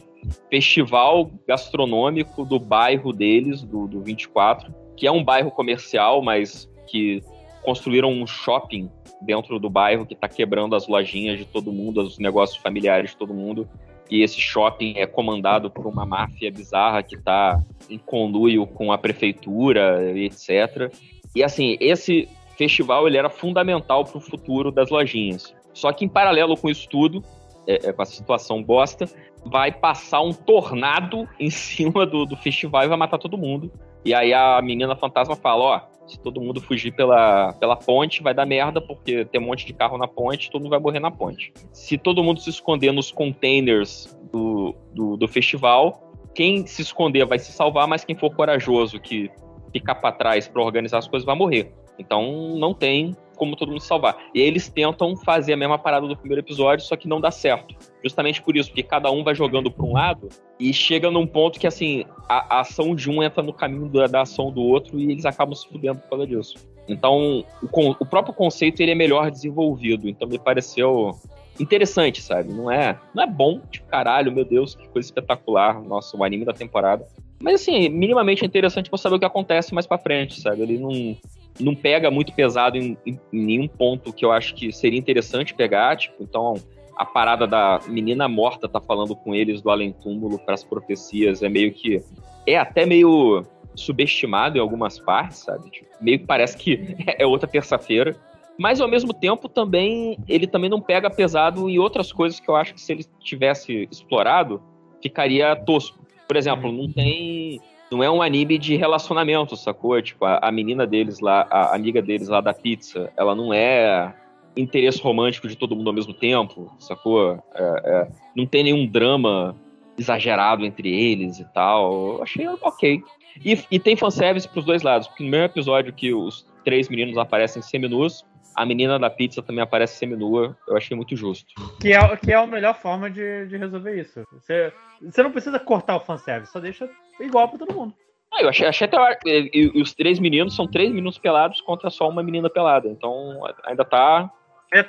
festival 0.49 1.29
gastronômico 1.47 2.43
do 2.43 2.59
bairro 2.59 3.13
deles, 3.13 3.61
do, 3.61 3.87
do 3.87 4.01
24, 4.01 4.73
que 4.97 5.05
é 5.05 5.11
um 5.11 5.23
bairro 5.23 5.51
comercial, 5.51 6.23
mas 6.23 6.67
que 6.87 7.21
construíram 7.61 8.11
um 8.11 8.25
shopping 8.25 8.89
dentro 9.21 9.59
do 9.59 9.69
bairro 9.69 10.03
que 10.03 10.15
tá 10.15 10.27
quebrando 10.27 10.75
as 10.75 10.87
lojinhas 10.87 11.37
de 11.37 11.45
todo 11.45 11.71
mundo, 11.71 12.01
os 12.01 12.17
negócios 12.17 12.57
familiares 12.59 13.11
de 13.11 13.17
todo 13.17 13.35
mundo. 13.35 13.69
E 14.09 14.23
esse 14.23 14.41
shopping 14.41 14.95
é 14.97 15.05
comandado 15.05 15.69
por 15.69 15.85
uma 15.85 16.07
máfia 16.07 16.51
bizarra 16.51 17.03
que 17.03 17.17
tá 17.17 17.63
em 17.87 17.99
conluio 17.99 18.65
com 18.65 18.91
a 18.91 18.97
prefeitura, 18.97 20.11
etc. 20.17 20.91
E 21.35 21.43
assim, 21.43 21.77
esse 21.79 22.27
festival 22.57 23.07
ele 23.07 23.17
era 23.17 23.29
fundamental 23.29 24.03
para 24.03 24.17
o 24.17 24.21
futuro 24.21 24.71
das 24.71 24.89
lojinhas. 24.89 25.53
Só 25.73 25.91
que 25.91 26.05
em 26.05 26.09
paralelo 26.09 26.57
com 26.57 26.69
isso 26.69 26.87
tudo, 26.89 27.23
é, 27.67 27.89
é, 27.89 27.93
com 27.93 28.01
essa 28.01 28.13
situação 28.13 28.61
bosta, 28.63 29.05
vai 29.45 29.71
passar 29.71 30.21
um 30.21 30.33
tornado 30.33 31.27
em 31.39 31.49
cima 31.49 32.05
do, 32.05 32.25
do 32.25 32.35
festival 32.35 32.83
e 32.83 32.87
vai 32.87 32.97
matar 32.97 33.17
todo 33.17 33.37
mundo. 33.37 33.71
E 34.03 34.13
aí 34.13 34.33
a 34.33 34.61
menina 34.61 34.95
fantasma 34.95 35.35
fala, 35.35 35.63
ó, 35.63 35.81
se 36.07 36.19
todo 36.19 36.41
mundo 36.41 36.59
fugir 36.59 36.91
pela, 36.91 37.53
pela 37.53 37.75
ponte, 37.75 38.21
vai 38.21 38.33
dar 38.33 38.45
merda, 38.45 38.81
porque 38.81 39.25
tem 39.25 39.39
um 39.39 39.45
monte 39.45 39.65
de 39.65 39.73
carro 39.73 39.97
na 39.97 40.07
ponte, 40.07 40.49
todo 40.49 40.61
mundo 40.61 40.71
vai 40.71 40.79
morrer 40.79 40.99
na 40.99 41.11
ponte. 41.11 41.53
Se 41.71 41.97
todo 41.97 42.23
mundo 42.23 42.41
se 42.41 42.49
esconder 42.49 42.91
nos 42.91 43.11
containers 43.11 44.17
do, 44.31 44.75
do, 44.93 45.17
do 45.17 45.27
festival, 45.27 46.11
quem 46.33 46.65
se 46.65 46.81
esconder 46.81 47.25
vai 47.25 47.39
se 47.39 47.51
salvar, 47.51 47.87
mas 47.87 48.03
quem 48.03 48.15
for 48.15 48.33
corajoso 48.35 48.99
que 48.99 49.29
ficar 49.71 49.95
pra 49.95 50.11
trás 50.11 50.47
pra 50.47 50.61
organizar 50.61 50.97
as 50.97 51.07
coisas 51.07 51.25
vai 51.25 51.35
morrer. 51.35 51.73
Então 51.97 52.55
não 52.57 52.73
tem 52.73 53.15
como 53.41 53.55
todo 53.55 53.69
mundo 53.69 53.81
salvar. 53.81 54.15
E 54.35 54.39
aí 54.39 54.45
eles 54.45 54.69
tentam 54.69 55.17
fazer 55.17 55.53
a 55.53 55.57
mesma 55.57 55.79
parada 55.79 56.07
do 56.07 56.15
primeiro 56.15 56.41
episódio, 56.41 56.85
só 56.85 56.95
que 56.95 57.07
não 57.07 57.19
dá 57.19 57.31
certo. 57.31 57.73
Justamente 58.03 58.39
por 58.39 58.55
isso, 58.55 58.69
porque 58.69 58.83
cada 58.83 59.09
um 59.09 59.23
vai 59.23 59.33
jogando 59.33 59.71
pra 59.71 59.83
um 59.83 59.93
lado 59.93 60.29
e 60.59 60.71
chega 60.71 61.09
num 61.09 61.25
ponto 61.25 61.59
que, 61.59 61.65
assim, 61.65 62.05
a, 62.29 62.57
a 62.57 62.59
ação 62.59 62.93
de 62.93 63.09
um 63.09 63.23
entra 63.23 63.41
no 63.41 63.51
caminho 63.51 63.89
da, 63.89 64.05
da 64.05 64.21
ação 64.21 64.51
do 64.51 64.61
outro 64.61 64.99
e 64.99 65.11
eles 65.11 65.25
acabam 65.25 65.55
se 65.55 65.67
fudendo 65.67 66.01
por 66.01 66.09
causa 66.09 66.27
disso. 66.27 66.53
Então, 66.87 67.43
o, 67.63 67.89
o 67.99 68.05
próprio 68.05 68.31
conceito 68.31 68.79
ele 68.79 68.91
é 68.91 68.95
melhor 68.95 69.31
desenvolvido. 69.31 70.07
Então 70.07 70.27
me 70.27 70.37
pareceu 70.37 71.17
interessante, 71.59 72.21
sabe? 72.21 72.53
Não 72.53 72.69
é, 72.69 72.99
não 73.11 73.23
é 73.23 73.27
bom, 73.27 73.59
tipo, 73.71 73.87
caralho, 73.87 74.31
meu 74.31 74.45
Deus, 74.45 74.75
que 74.75 74.87
coisa 74.89 75.07
espetacular, 75.07 75.81
nossa, 75.81 76.15
o 76.15 76.23
anime 76.23 76.45
da 76.45 76.53
temporada. 76.53 77.07
Mas 77.41 77.61
assim, 77.61 77.89
minimamente 77.89 78.45
interessante 78.45 78.89
pra 78.89 78.97
saber 78.97 79.15
o 79.15 79.19
que 79.19 79.25
acontece 79.25 79.73
mais 79.73 79.87
pra 79.87 79.97
frente, 79.97 80.39
sabe? 80.39 80.61
Ele 80.61 80.77
não, 80.77 81.17
não 81.59 81.75
pega 81.75 82.11
muito 82.11 82.33
pesado 82.33 82.77
em, 82.77 82.97
em- 83.05 83.19
nenhum 83.31 83.67
ponto 83.67 84.13
que 84.13 84.23
eu 84.23 84.31
acho 84.31 84.53
que 84.55 84.71
seria 84.71 84.99
interessante 84.99 85.53
pegar, 85.53 85.97
tipo, 85.97 86.21
então 86.21 86.53
a 86.95 87.05
parada 87.05 87.47
da 87.47 87.79
menina 87.87 88.27
morta 88.27 88.67
tá 88.69 88.79
falando 88.79 89.15
com 89.15 89.33
eles 89.33 89.61
do 89.61 89.69
além-túmulo 89.71 90.37
pras 90.39 90.63
profecias 90.63 91.41
é 91.41 91.49
meio 91.49 91.71
que. 91.73 92.03
É 92.45 92.57
até 92.57 92.85
meio 92.85 93.43
subestimado 93.75 94.57
em 94.57 94.61
algumas 94.61 94.99
partes, 94.99 95.39
sabe? 95.39 95.69
Tipo, 95.71 95.87
meio 95.99 96.19
que 96.19 96.25
parece 96.25 96.57
que 96.57 96.95
é 97.17 97.25
outra 97.25 97.47
terça-feira. 97.47 98.15
Mas 98.57 98.79
ao 98.79 98.87
mesmo 98.87 99.13
tempo 99.13 99.49
também 99.49 100.17
ele 100.27 100.45
também 100.45 100.69
não 100.69 100.79
pega 100.81 101.09
pesado 101.09 101.67
em 101.69 101.79
outras 101.79 102.11
coisas 102.11 102.39
que 102.39 102.47
eu 102.49 102.55
acho 102.55 102.73
que 102.75 102.81
se 102.81 102.91
ele 102.91 103.05
tivesse 103.19 103.87
explorado 103.91 104.61
ficaria 105.01 105.55
tosco. 105.55 106.00
Por 106.31 106.37
exemplo, 106.37 106.71
não 106.71 106.89
tem 106.89 107.59
não 107.91 108.01
é 108.01 108.09
um 108.09 108.21
anime 108.21 108.57
de 108.57 108.77
relacionamento, 108.77 109.57
sacou? 109.57 110.01
Tipo, 110.01 110.23
a, 110.23 110.39
a 110.43 110.49
menina 110.49 110.87
deles 110.87 111.19
lá, 111.19 111.45
a 111.51 111.75
amiga 111.75 112.01
deles 112.01 112.29
lá 112.29 112.39
da 112.39 112.53
pizza, 112.53 113.11
ela 113.17 113.35
não 113.35 113.53
é 113.53 114.15
interesse 114.55 115.01
romântico 115.01 115.45
de 115.49 115.57
todo 115.57 115.75
mundo 115.75 115.89
ao 115.89 115.93
mesmo 115.93 116.13
tempo, 116.13 116.73
sacou? 116.79 117.33
É, 117.53 117.81
é, 117.83 118.07
não 118.33 118.45
tem 118.45 118.63
nenhum 118.63 118.87
drama 118.87 119.53
exagerado 119.99 120.65
entre 120.65 120.87
eles 120.89 121.37
e 121.37 121.45
tal. 121.53 122.13
Eu 122.15 122.23
achei 122.23 122.47
ok. 122.47 123.03
E, 123.43 123.59
e 123.69 123.77
tem 123.77 123.97
fanservice 123.97 124.47
pros 124.47 124.63
dois 124.63 124.83
lados, 124.83 125.09
porque 125.09 125.25
no 125.25 125.29
mesmo 125.29 125.47
episódio 125.47 125.91
que 125.91 126.13
os 126.13 126.47
três 126.63 126.87
meninos 126.87 127.17
aparecem 127.17 127.61
seminus, 127.61 128.25
a 128.55 128.65
menina 128.65 128.99
da 128.99 129.09
pizza 129.09 129.41
também 129.41 129.61
aparece 129.63 129.97
seminua. 129.97 130.57
Eu 130.67 130.77
achei 130.77 130.95
muito 130.95 131.15
justo. 131.15 131.53
Que 131.79 131.93
é, 131.93 132.17
que 132.17 132.31
é 132.31 132.35
a 132.35 132.45
melhor 132.47 132.75
forma 132.75 133.09
de, 133.09 133.45
de 133.47 133.57
resolver 133.57 133.99
isso. 133.99 134.23
Você, 134.33 134.71
você 135.01 135.23
não 135.23 135.31
precisa 135.31 135.59
cortar 135.59 135.95
o 135.95 135.99
fanservice, 136.01 136.51
só 136.51 136.59
deixa 136.59 136.89
igual 137.19 137.47
pra 137.49 137.59
todo 137.59 137.73
mundo. 137.73 137.93
Ah, 138.33 138.41
eu 138.43 138.49
achei, 138.49 138.65
achei 138.65 138.87
até. 138.87 138.97
E, 139.25 139.49
e- 139.53 139.81
os 139.81 139.93
três 139.93 140.17
meninos 140.19 140.55
são 140.55 140.65
três 140.65 140.89
meninos 140.89 141.17
pelados 141.17 141.59
contra 141.61 141.89
só 141.89 142.07
uma 142.07 142.23
menina 142.23 142.49
pelada. 142.49 142.87
Então 142.87 143.41
ainda 143.65 143.83
tá. 143.83 144.29
É, 144.73 144.79
é- 144.79 144.85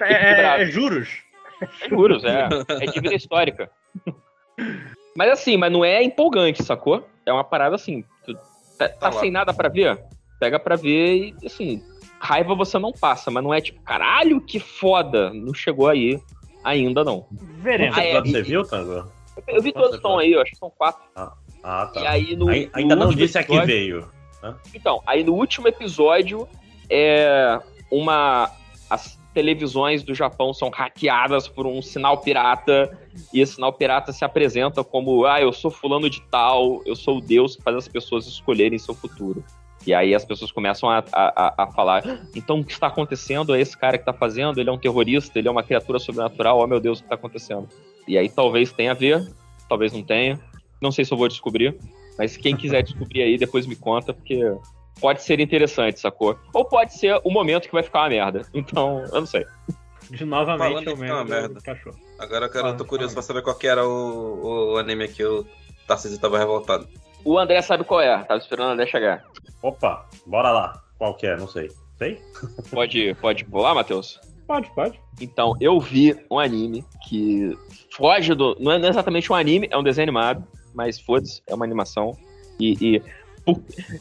é- 0.58 0.62
é 0.62 0.64
juros? 0.66 1.08
É 1.82 1.88
juros, 1.88 2.24
é. 2.24 2.48
É 2.70 2.86
dívida 2.86 3.14
histórica. 3.14 3.70
Mas 5.16 5.30
assim, 5.30 5.56
mas 5.58 5.70
não 5.70 5.84
é 5.84 6.02
empolgante, 6.02 6.62
sacou? 6.62 7.06
É 7.26 7.32
uma 7.32 7.44
parada 7.44 7.74
assim. 7.74 8.02
tu 8.24 8.34
tá, 8.78 8.88
tá 8.88 9.08
lá. 9.10 9.12
sem 9.20 9.30
nada 9.30 9.52
pra 9.52 9.68
ver? 9.68 10.02
Pega 10.40 10.58
pra 10.58 10.74
ver 10.76 11.34
e 11.42 11.46
assim. 11.46 11.82
Raiva 12.22 12.54
você 12.54 12.78
não 12.78 12.92
passa, 12.92 13.30
mas 13.32 13.42
não 13.42 13.52
é 13.52 13.60
tipo, 13.60 13.80
caralho, 13.82 14.40
que 14.40 14.60
foda. 14.60 15.32
Não 15.34 15.52
chegou 15.52 15.88
aí 15.88 16.20
ainda 16.62 17.02
não. 17.02 17.26
Veremos. 17.32 17.98
Ah, 17.98 18.04
é, 18.04 18.20
Você 18.20 18.38
e- 18.38 18.42
viu, 18.42 18.62
Tango? 18.62 19.10
Eu 19.48 19.60
vi 19.60 19.72
todos 19.72 19.96
estão 19.96 20.18
aí, 20.18 20.32
eu 20.32 20.40
acho 20.40 20.52
que 20.52 20.56
são 20.58 20.70
quatro. 20.70 21.02
Ah, 21.16 21.86
tá. 21.92 22.00
E 22.00 22.06
aí 22.06 22.36
no- 22.36 22.48
Ai- 22.48 22.66
no 22.72 22.78
Ainda 22.78 22.94
não 22.94 23.06
último 23.06 23.22
disse 23.26 23.38
a 23.38 23.42
que 23.42 23.48
episódio- 23.52 23.66
veio. 23.74 24.08
né? 24.42 24.54
Então, 24.74 25.02
aí 25.06 25.24
no 25.24 25.32
último 25.34 25.66
episódio, 25.66 26.46
é 26.88 27.58
uma. 27.90 28.50
As 28.88 29.18
televisões 29.34 30.02
do 30.02 30.14
Japão 30.14 30.52
são 30.52 30.68
hackeadas 30.68 31.48
por 31.48 31.66
um 31.66 31.80
sinal 31.80 32.18
pirata, 32.18 32.96
e 33.32 33.40
esse 33.40 33.54
sinal 33.54 33.72
pirata 33.72 34.12
se 34.12 34.24
apresenta 34.24 34.84
como: 34.84 35.24
ah, 35.24 35.40
eu 35.40 35.52
sou 35.52 35.70
fulano 35.70 36.08
de 36.10 36.20
tal, 36.30 36.82
eu 36.84 36.94
sou 36.94 37.16
o 37.18 37.20
Deus 37.20 37.56
que 37.56 37.62
faz 37.62 37.76
as 37.76 37.88
pessoas 37.88 38.26
escolherem 38.26 38.78
seu 38.78 38.94
futuro. 38.94 39.42
E 39.86 39.92
aí 39.92 40.14
as 40.14 40.24
pessoas 40.24 40.52
começam 40.52 40.88
a, 40.88 41.02
a, 41.12 41.62
a- 41.64 41.66
falar: 41.72 42.02
então 42.34 42.60
o 42.60 42.64
que 42.64 42.72
está 42.72 42.86
acontecendo? 42.86 43.54
É 43.54 43.60
esse 43.60 43.76
cara 43.76 43.98
que 43.98 44.02
está 44.02 44.12
fazendo? 44.12 44.60
Ele 44.60 44.70
é 44.70 44.72
um 44.72 44.78
terrorista, 44.78 45.38
ele 45.38 45.48
é 45.48 45.50
uma 45.50 45.62
criatura 45.62 45.98
sobrenatural, 45.98 46.58
oh 46.60 46.66
meu 46.66 46.78
Deus, 46.80 46.98
o 46.98 47.02
que 47.02 47.06
está 47.06 47.14
acontecendo? 47.16 47.68
E 48.06 48.16
aí 48.16 48.28
talvez 48.28 48.72
tenha 48.72 48.92
a 48.92 48.94
ver, 48.94 49.26
talvez 49.68 49.92
não 49.92 50.02
tenha. 50.02 50.38
Não 50.80 50.90
sei 50.92 51.04
se 51.04 51.12
eu 51.12 51.18
vou 51.18 51.28
descobrir. 51.28 51.76
Mas 52.18 52.36
quem 52.36 52.56
quiser 52.56 52.82
descobrir 52.82 53.22
aí, 53.22 53.38
depois 53.38 53.66
me 53.66 53.74
conta, 53.74 54.12
porque 54.12 54.38
pode 55.00 55.22
ser 55.22 55.40
interessante, 55.40 55.98
sacou? 55.98 56.38
Ou 56.52 56.64
pode 56.64 56.94
ser 56.94 57.20
o 57.24 57.30
momento 57.30 57.66
que 57.66 57.72
vai 57.72 57.82
ficar 57.82 58.00
uma 58.02 58.08
merda. 58.10 58.42
Então, 58.52 59.02
eu 59.12 59.20
não 59.20 59.26
sei. 59.26 59.44
De 60.10 60.24
novamente 60.24 60.68
Falando 60.72 60.86
eu 60.88 60.92
em 60.92 60.96
ficar 60.96 61.14
uma 61.14 61.24
mesmo 61.24 61.34
merda. 61.40 61.54
do 61.54 61.62
cachorro. 61.62 61.96
Agora 62.18 62.46
eu 62.46 62.50
quero, 62.50 62.64
Fala, 62.64 62.76
tô 62.76 62.84
curioso 62.84 63.14
fala. 63.14 63.22
pra 63.24 63.34
saber 63.34 63.42
qual 63.42 63.56
que 63.56 63.66
era 63.66 63.86
o, 63.86 64.72
o 64.74 64.76
anime 64.76 65.08
que 65.08 65.24
o 65.24 65.46
Tarcísio 65.86 66.18
tava 66.18 66.38
revoltado. 66.38 66.86
O 67.24 67.38
André 67.38 67.60
sabe 67.62 67.84
qual 67.84 68.00
é. 68.00 68.16
Tava 68.24 68.40
esperando 68.40 68.68
o 68.68 68.72
André 68.72 68.86
chegar. 68.86 69.24
Opa, 69.62 70.06
bora 70.26 70.50
lá. 70.50 70.82
Qual 70.98 71.14
que 71.14 71.26
é? 71.26 71.36
Não 71.36 71.48
sei. 71.48 71.68
Sei? 71.98 72.20
Pode, 72.70 73.14
pode 73.20 73.44
pular, 73.44 73.74
Matheus? 73.74 74.20
Pode, 74.46 74.70
pode. 74.74 75.00
Então, 75.20 75.54
eu 75.60 75.78
vi 75.78 76.16
um 76.30 76.38
anime 76.38 76.84
que 77.08 77.56
foge 77.94 78.34
do. 78.34 78.56
Não 78.58 78.72
é 78.72 78.78
não 78.78 78.86
é 78.86 78.90
exatamente 78.90 79.30
um 79.32 79.36
anime, 79.36 79.68
é 79.70 79.78
um 79.78 79.82
desenho 79.82 80.04
animado, 80.06 80.44
mas 80.74 80.98
foda-se, 81.00 81.42
é 81.46 81.54
uma 81.54 81.64
animação. 81.64 82.16
E, 82.58 82.76
e 82.96 83.02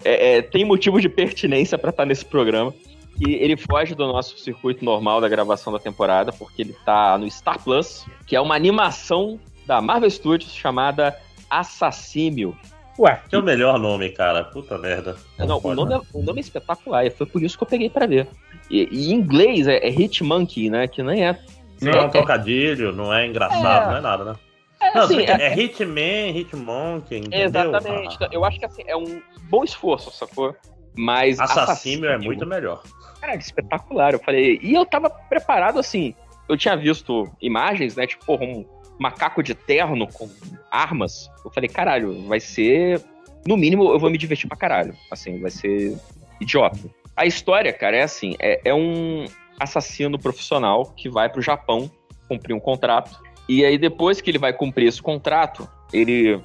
é- 0.03 0.37
é, 0.37 0.41
tem 0.41 0.65
motivo 0.65 0.99
de 0.99 1.07
pertinência 1.09 1.77
pra 1.77 1.91
estar 1.91 2.05
nesse 2.05 2.25
programa. 2.25 2.73
E 3.19 3.33
ele 3.35 3.55
foge 3.55 3.93
do 3.93 4.07
nosso 4.07 4.37
circuito 4.39 4.83
normal 4.83 5.21
da 5.21 5.29
gravação 5.29 5.71
da 5.71 5.77
temporada, 5.79 6.31
porque 6.31 6.63
ele 6.63 6.75
tá 6.85 7.17
no 7.19 7.29
Star 7.29 7.61
Plus, 7.63 8.03
que 8.25 8.35
é 8.35 8.41
uma 8.41 8.55
animação 8.55 9.39
da 9.67 9.79
Marvel 9.79 10.09
Studios 10.09 10.53
chamada 10.55 11.15
Assassímio. 11.49 12.57
Ué, 13.01 13.19
Que 13.27 13.35
é 13.35 13.39
o 13.39 13.43
melhor 13.43 13.79
nome, 13.79 14.09
cara. 14.11 14.43
Puta 14.43 14.77
merda. 14.77 15.15
Não, 15.39 15.59
o 15.63 15.73
nome, 15.73 15.95
é, 15.95 15.99
o 16.13 16.21
nome 16.21 16.39
é 16.39 16.41
espetacular, 16.41 17.03
e 17.03 17.09
foi 17.09 17.25
por 17.25 17.41
isso 17.41 17.57
que 17.57 17.63
eu 17.63 17.67
peguei 17.67 17.89
pra 17.89 18.05
ver. 18.05 18.27
E, 18.69 18.87
e 18.91 19.11
em 19.11 19.15
inglês 19.15 19.67
é, 19.67 19.77
é 19.77 19.89
Hitmonkey, 19.89 20.69
né? 20.69 20.87
Que 20.87 21.01
nem 21.01 21.25
é. 21.27 21.39
Não 21.81 21.91
é 21.93 22.01
um 22.03 22.05
é- 22.05 22.09
trocadilho, 22.09 22.91
não 22.91 23.11
é 23.11 23.25
engraçado, 23.25 23.85
É. 23.85 23.91
não 23.91 23.97
é 23.97 24.01
nada, 24.01 24.23
né? 24.23 24.35
é, 24.79 24.93
Não, 24.95 25.03
assim, 25.03 25.19
é, 25.21 25.31
é- 25.31 25.59
Hitman, 25.59 26.37
Hitmonkey, 26.37 27.17
entendeu? 27.19 27.39
Exatamente. 27.47 28.15
Então, 28.15 28.29
Eu 28.31 28.45
acho 28.45 28.59
que 28.59 28.65
assim, 28.65 28.83
é 28.85 28.95
um 28.95 29.19
bom 29.49 29.63
esforço, 29.63 30.11
sacou? 30.11 30.55
Mas. 30.95 31.39
Assassino 31.39 32.05
é 32.05 32.19
muito 32.19 32.45
melhor. 32.45 32.83
Cara, 33.19 33.35
espetacular. 33.35 34.13
Eu 34.13 34.19
falei. 34.19 34.59
E 34.61 34.75
eu 34.75 34.85
tava 34.85 35.09
preparado 35.09 35.79
assim. 35.79 36.13
Eu 36.47 36.55
tinha 36.57 36.75
visto 36.75 37.31
imagens, 37.41 37.95
né? 37.95 38.05
Tipo, 38.05 38.25
porra, 38.25 38.43
um 38.45 38.63
macaco 39.01 39.41
de 39.41 39.55
terno 39.55 40.07
com 40.07 40.29
armas. 40.69 41.27
Eu 41.43 41.51
falei, 41.51 41.67
caralho, 41.67 42.27
vai 42.27 42.39
ser. 42.39 43.01
No 43.47 43.57
mínimo, 43.57 43.91
eu 43.91 43.99
vou 43.99 44.11
me 44.11 44.17
divertir 44.17 44.47
pra 44.47 44.55
caralho. 44.55 44.95
Assim, 45.09 45.39
vai 45.39 45.49
ser 45.49 45.97
idiota. 46.39 46.77
A 47.15 47.25
história, 47.25 47.73
cara, 47.73 47.97
é 47.97 48.03
assim: 48.03 48.35
é, 48.39 48.61
é 48.63 48.73
um 48.73 49.25
assassino 49.59 50.19
profissional 50.19 50.93
que 50.95 51.09
vai 51.09 51.27
pro 51.27 51.41
Japão 51.41 51.89
cumprir 52.29 52.53
um 52.53 52.59
contrato. 52.59 53.19
E 53.49 53.65
aí, 53.65 53.77
depois 53.77 54.21
que 54.21 54.29
ele 54.29 54.37
vai 54.37 54.53
cumprir 54.53 54.87
esse 54.87 55.01
contrato, 55.01 55.67
ele 55.91 56.39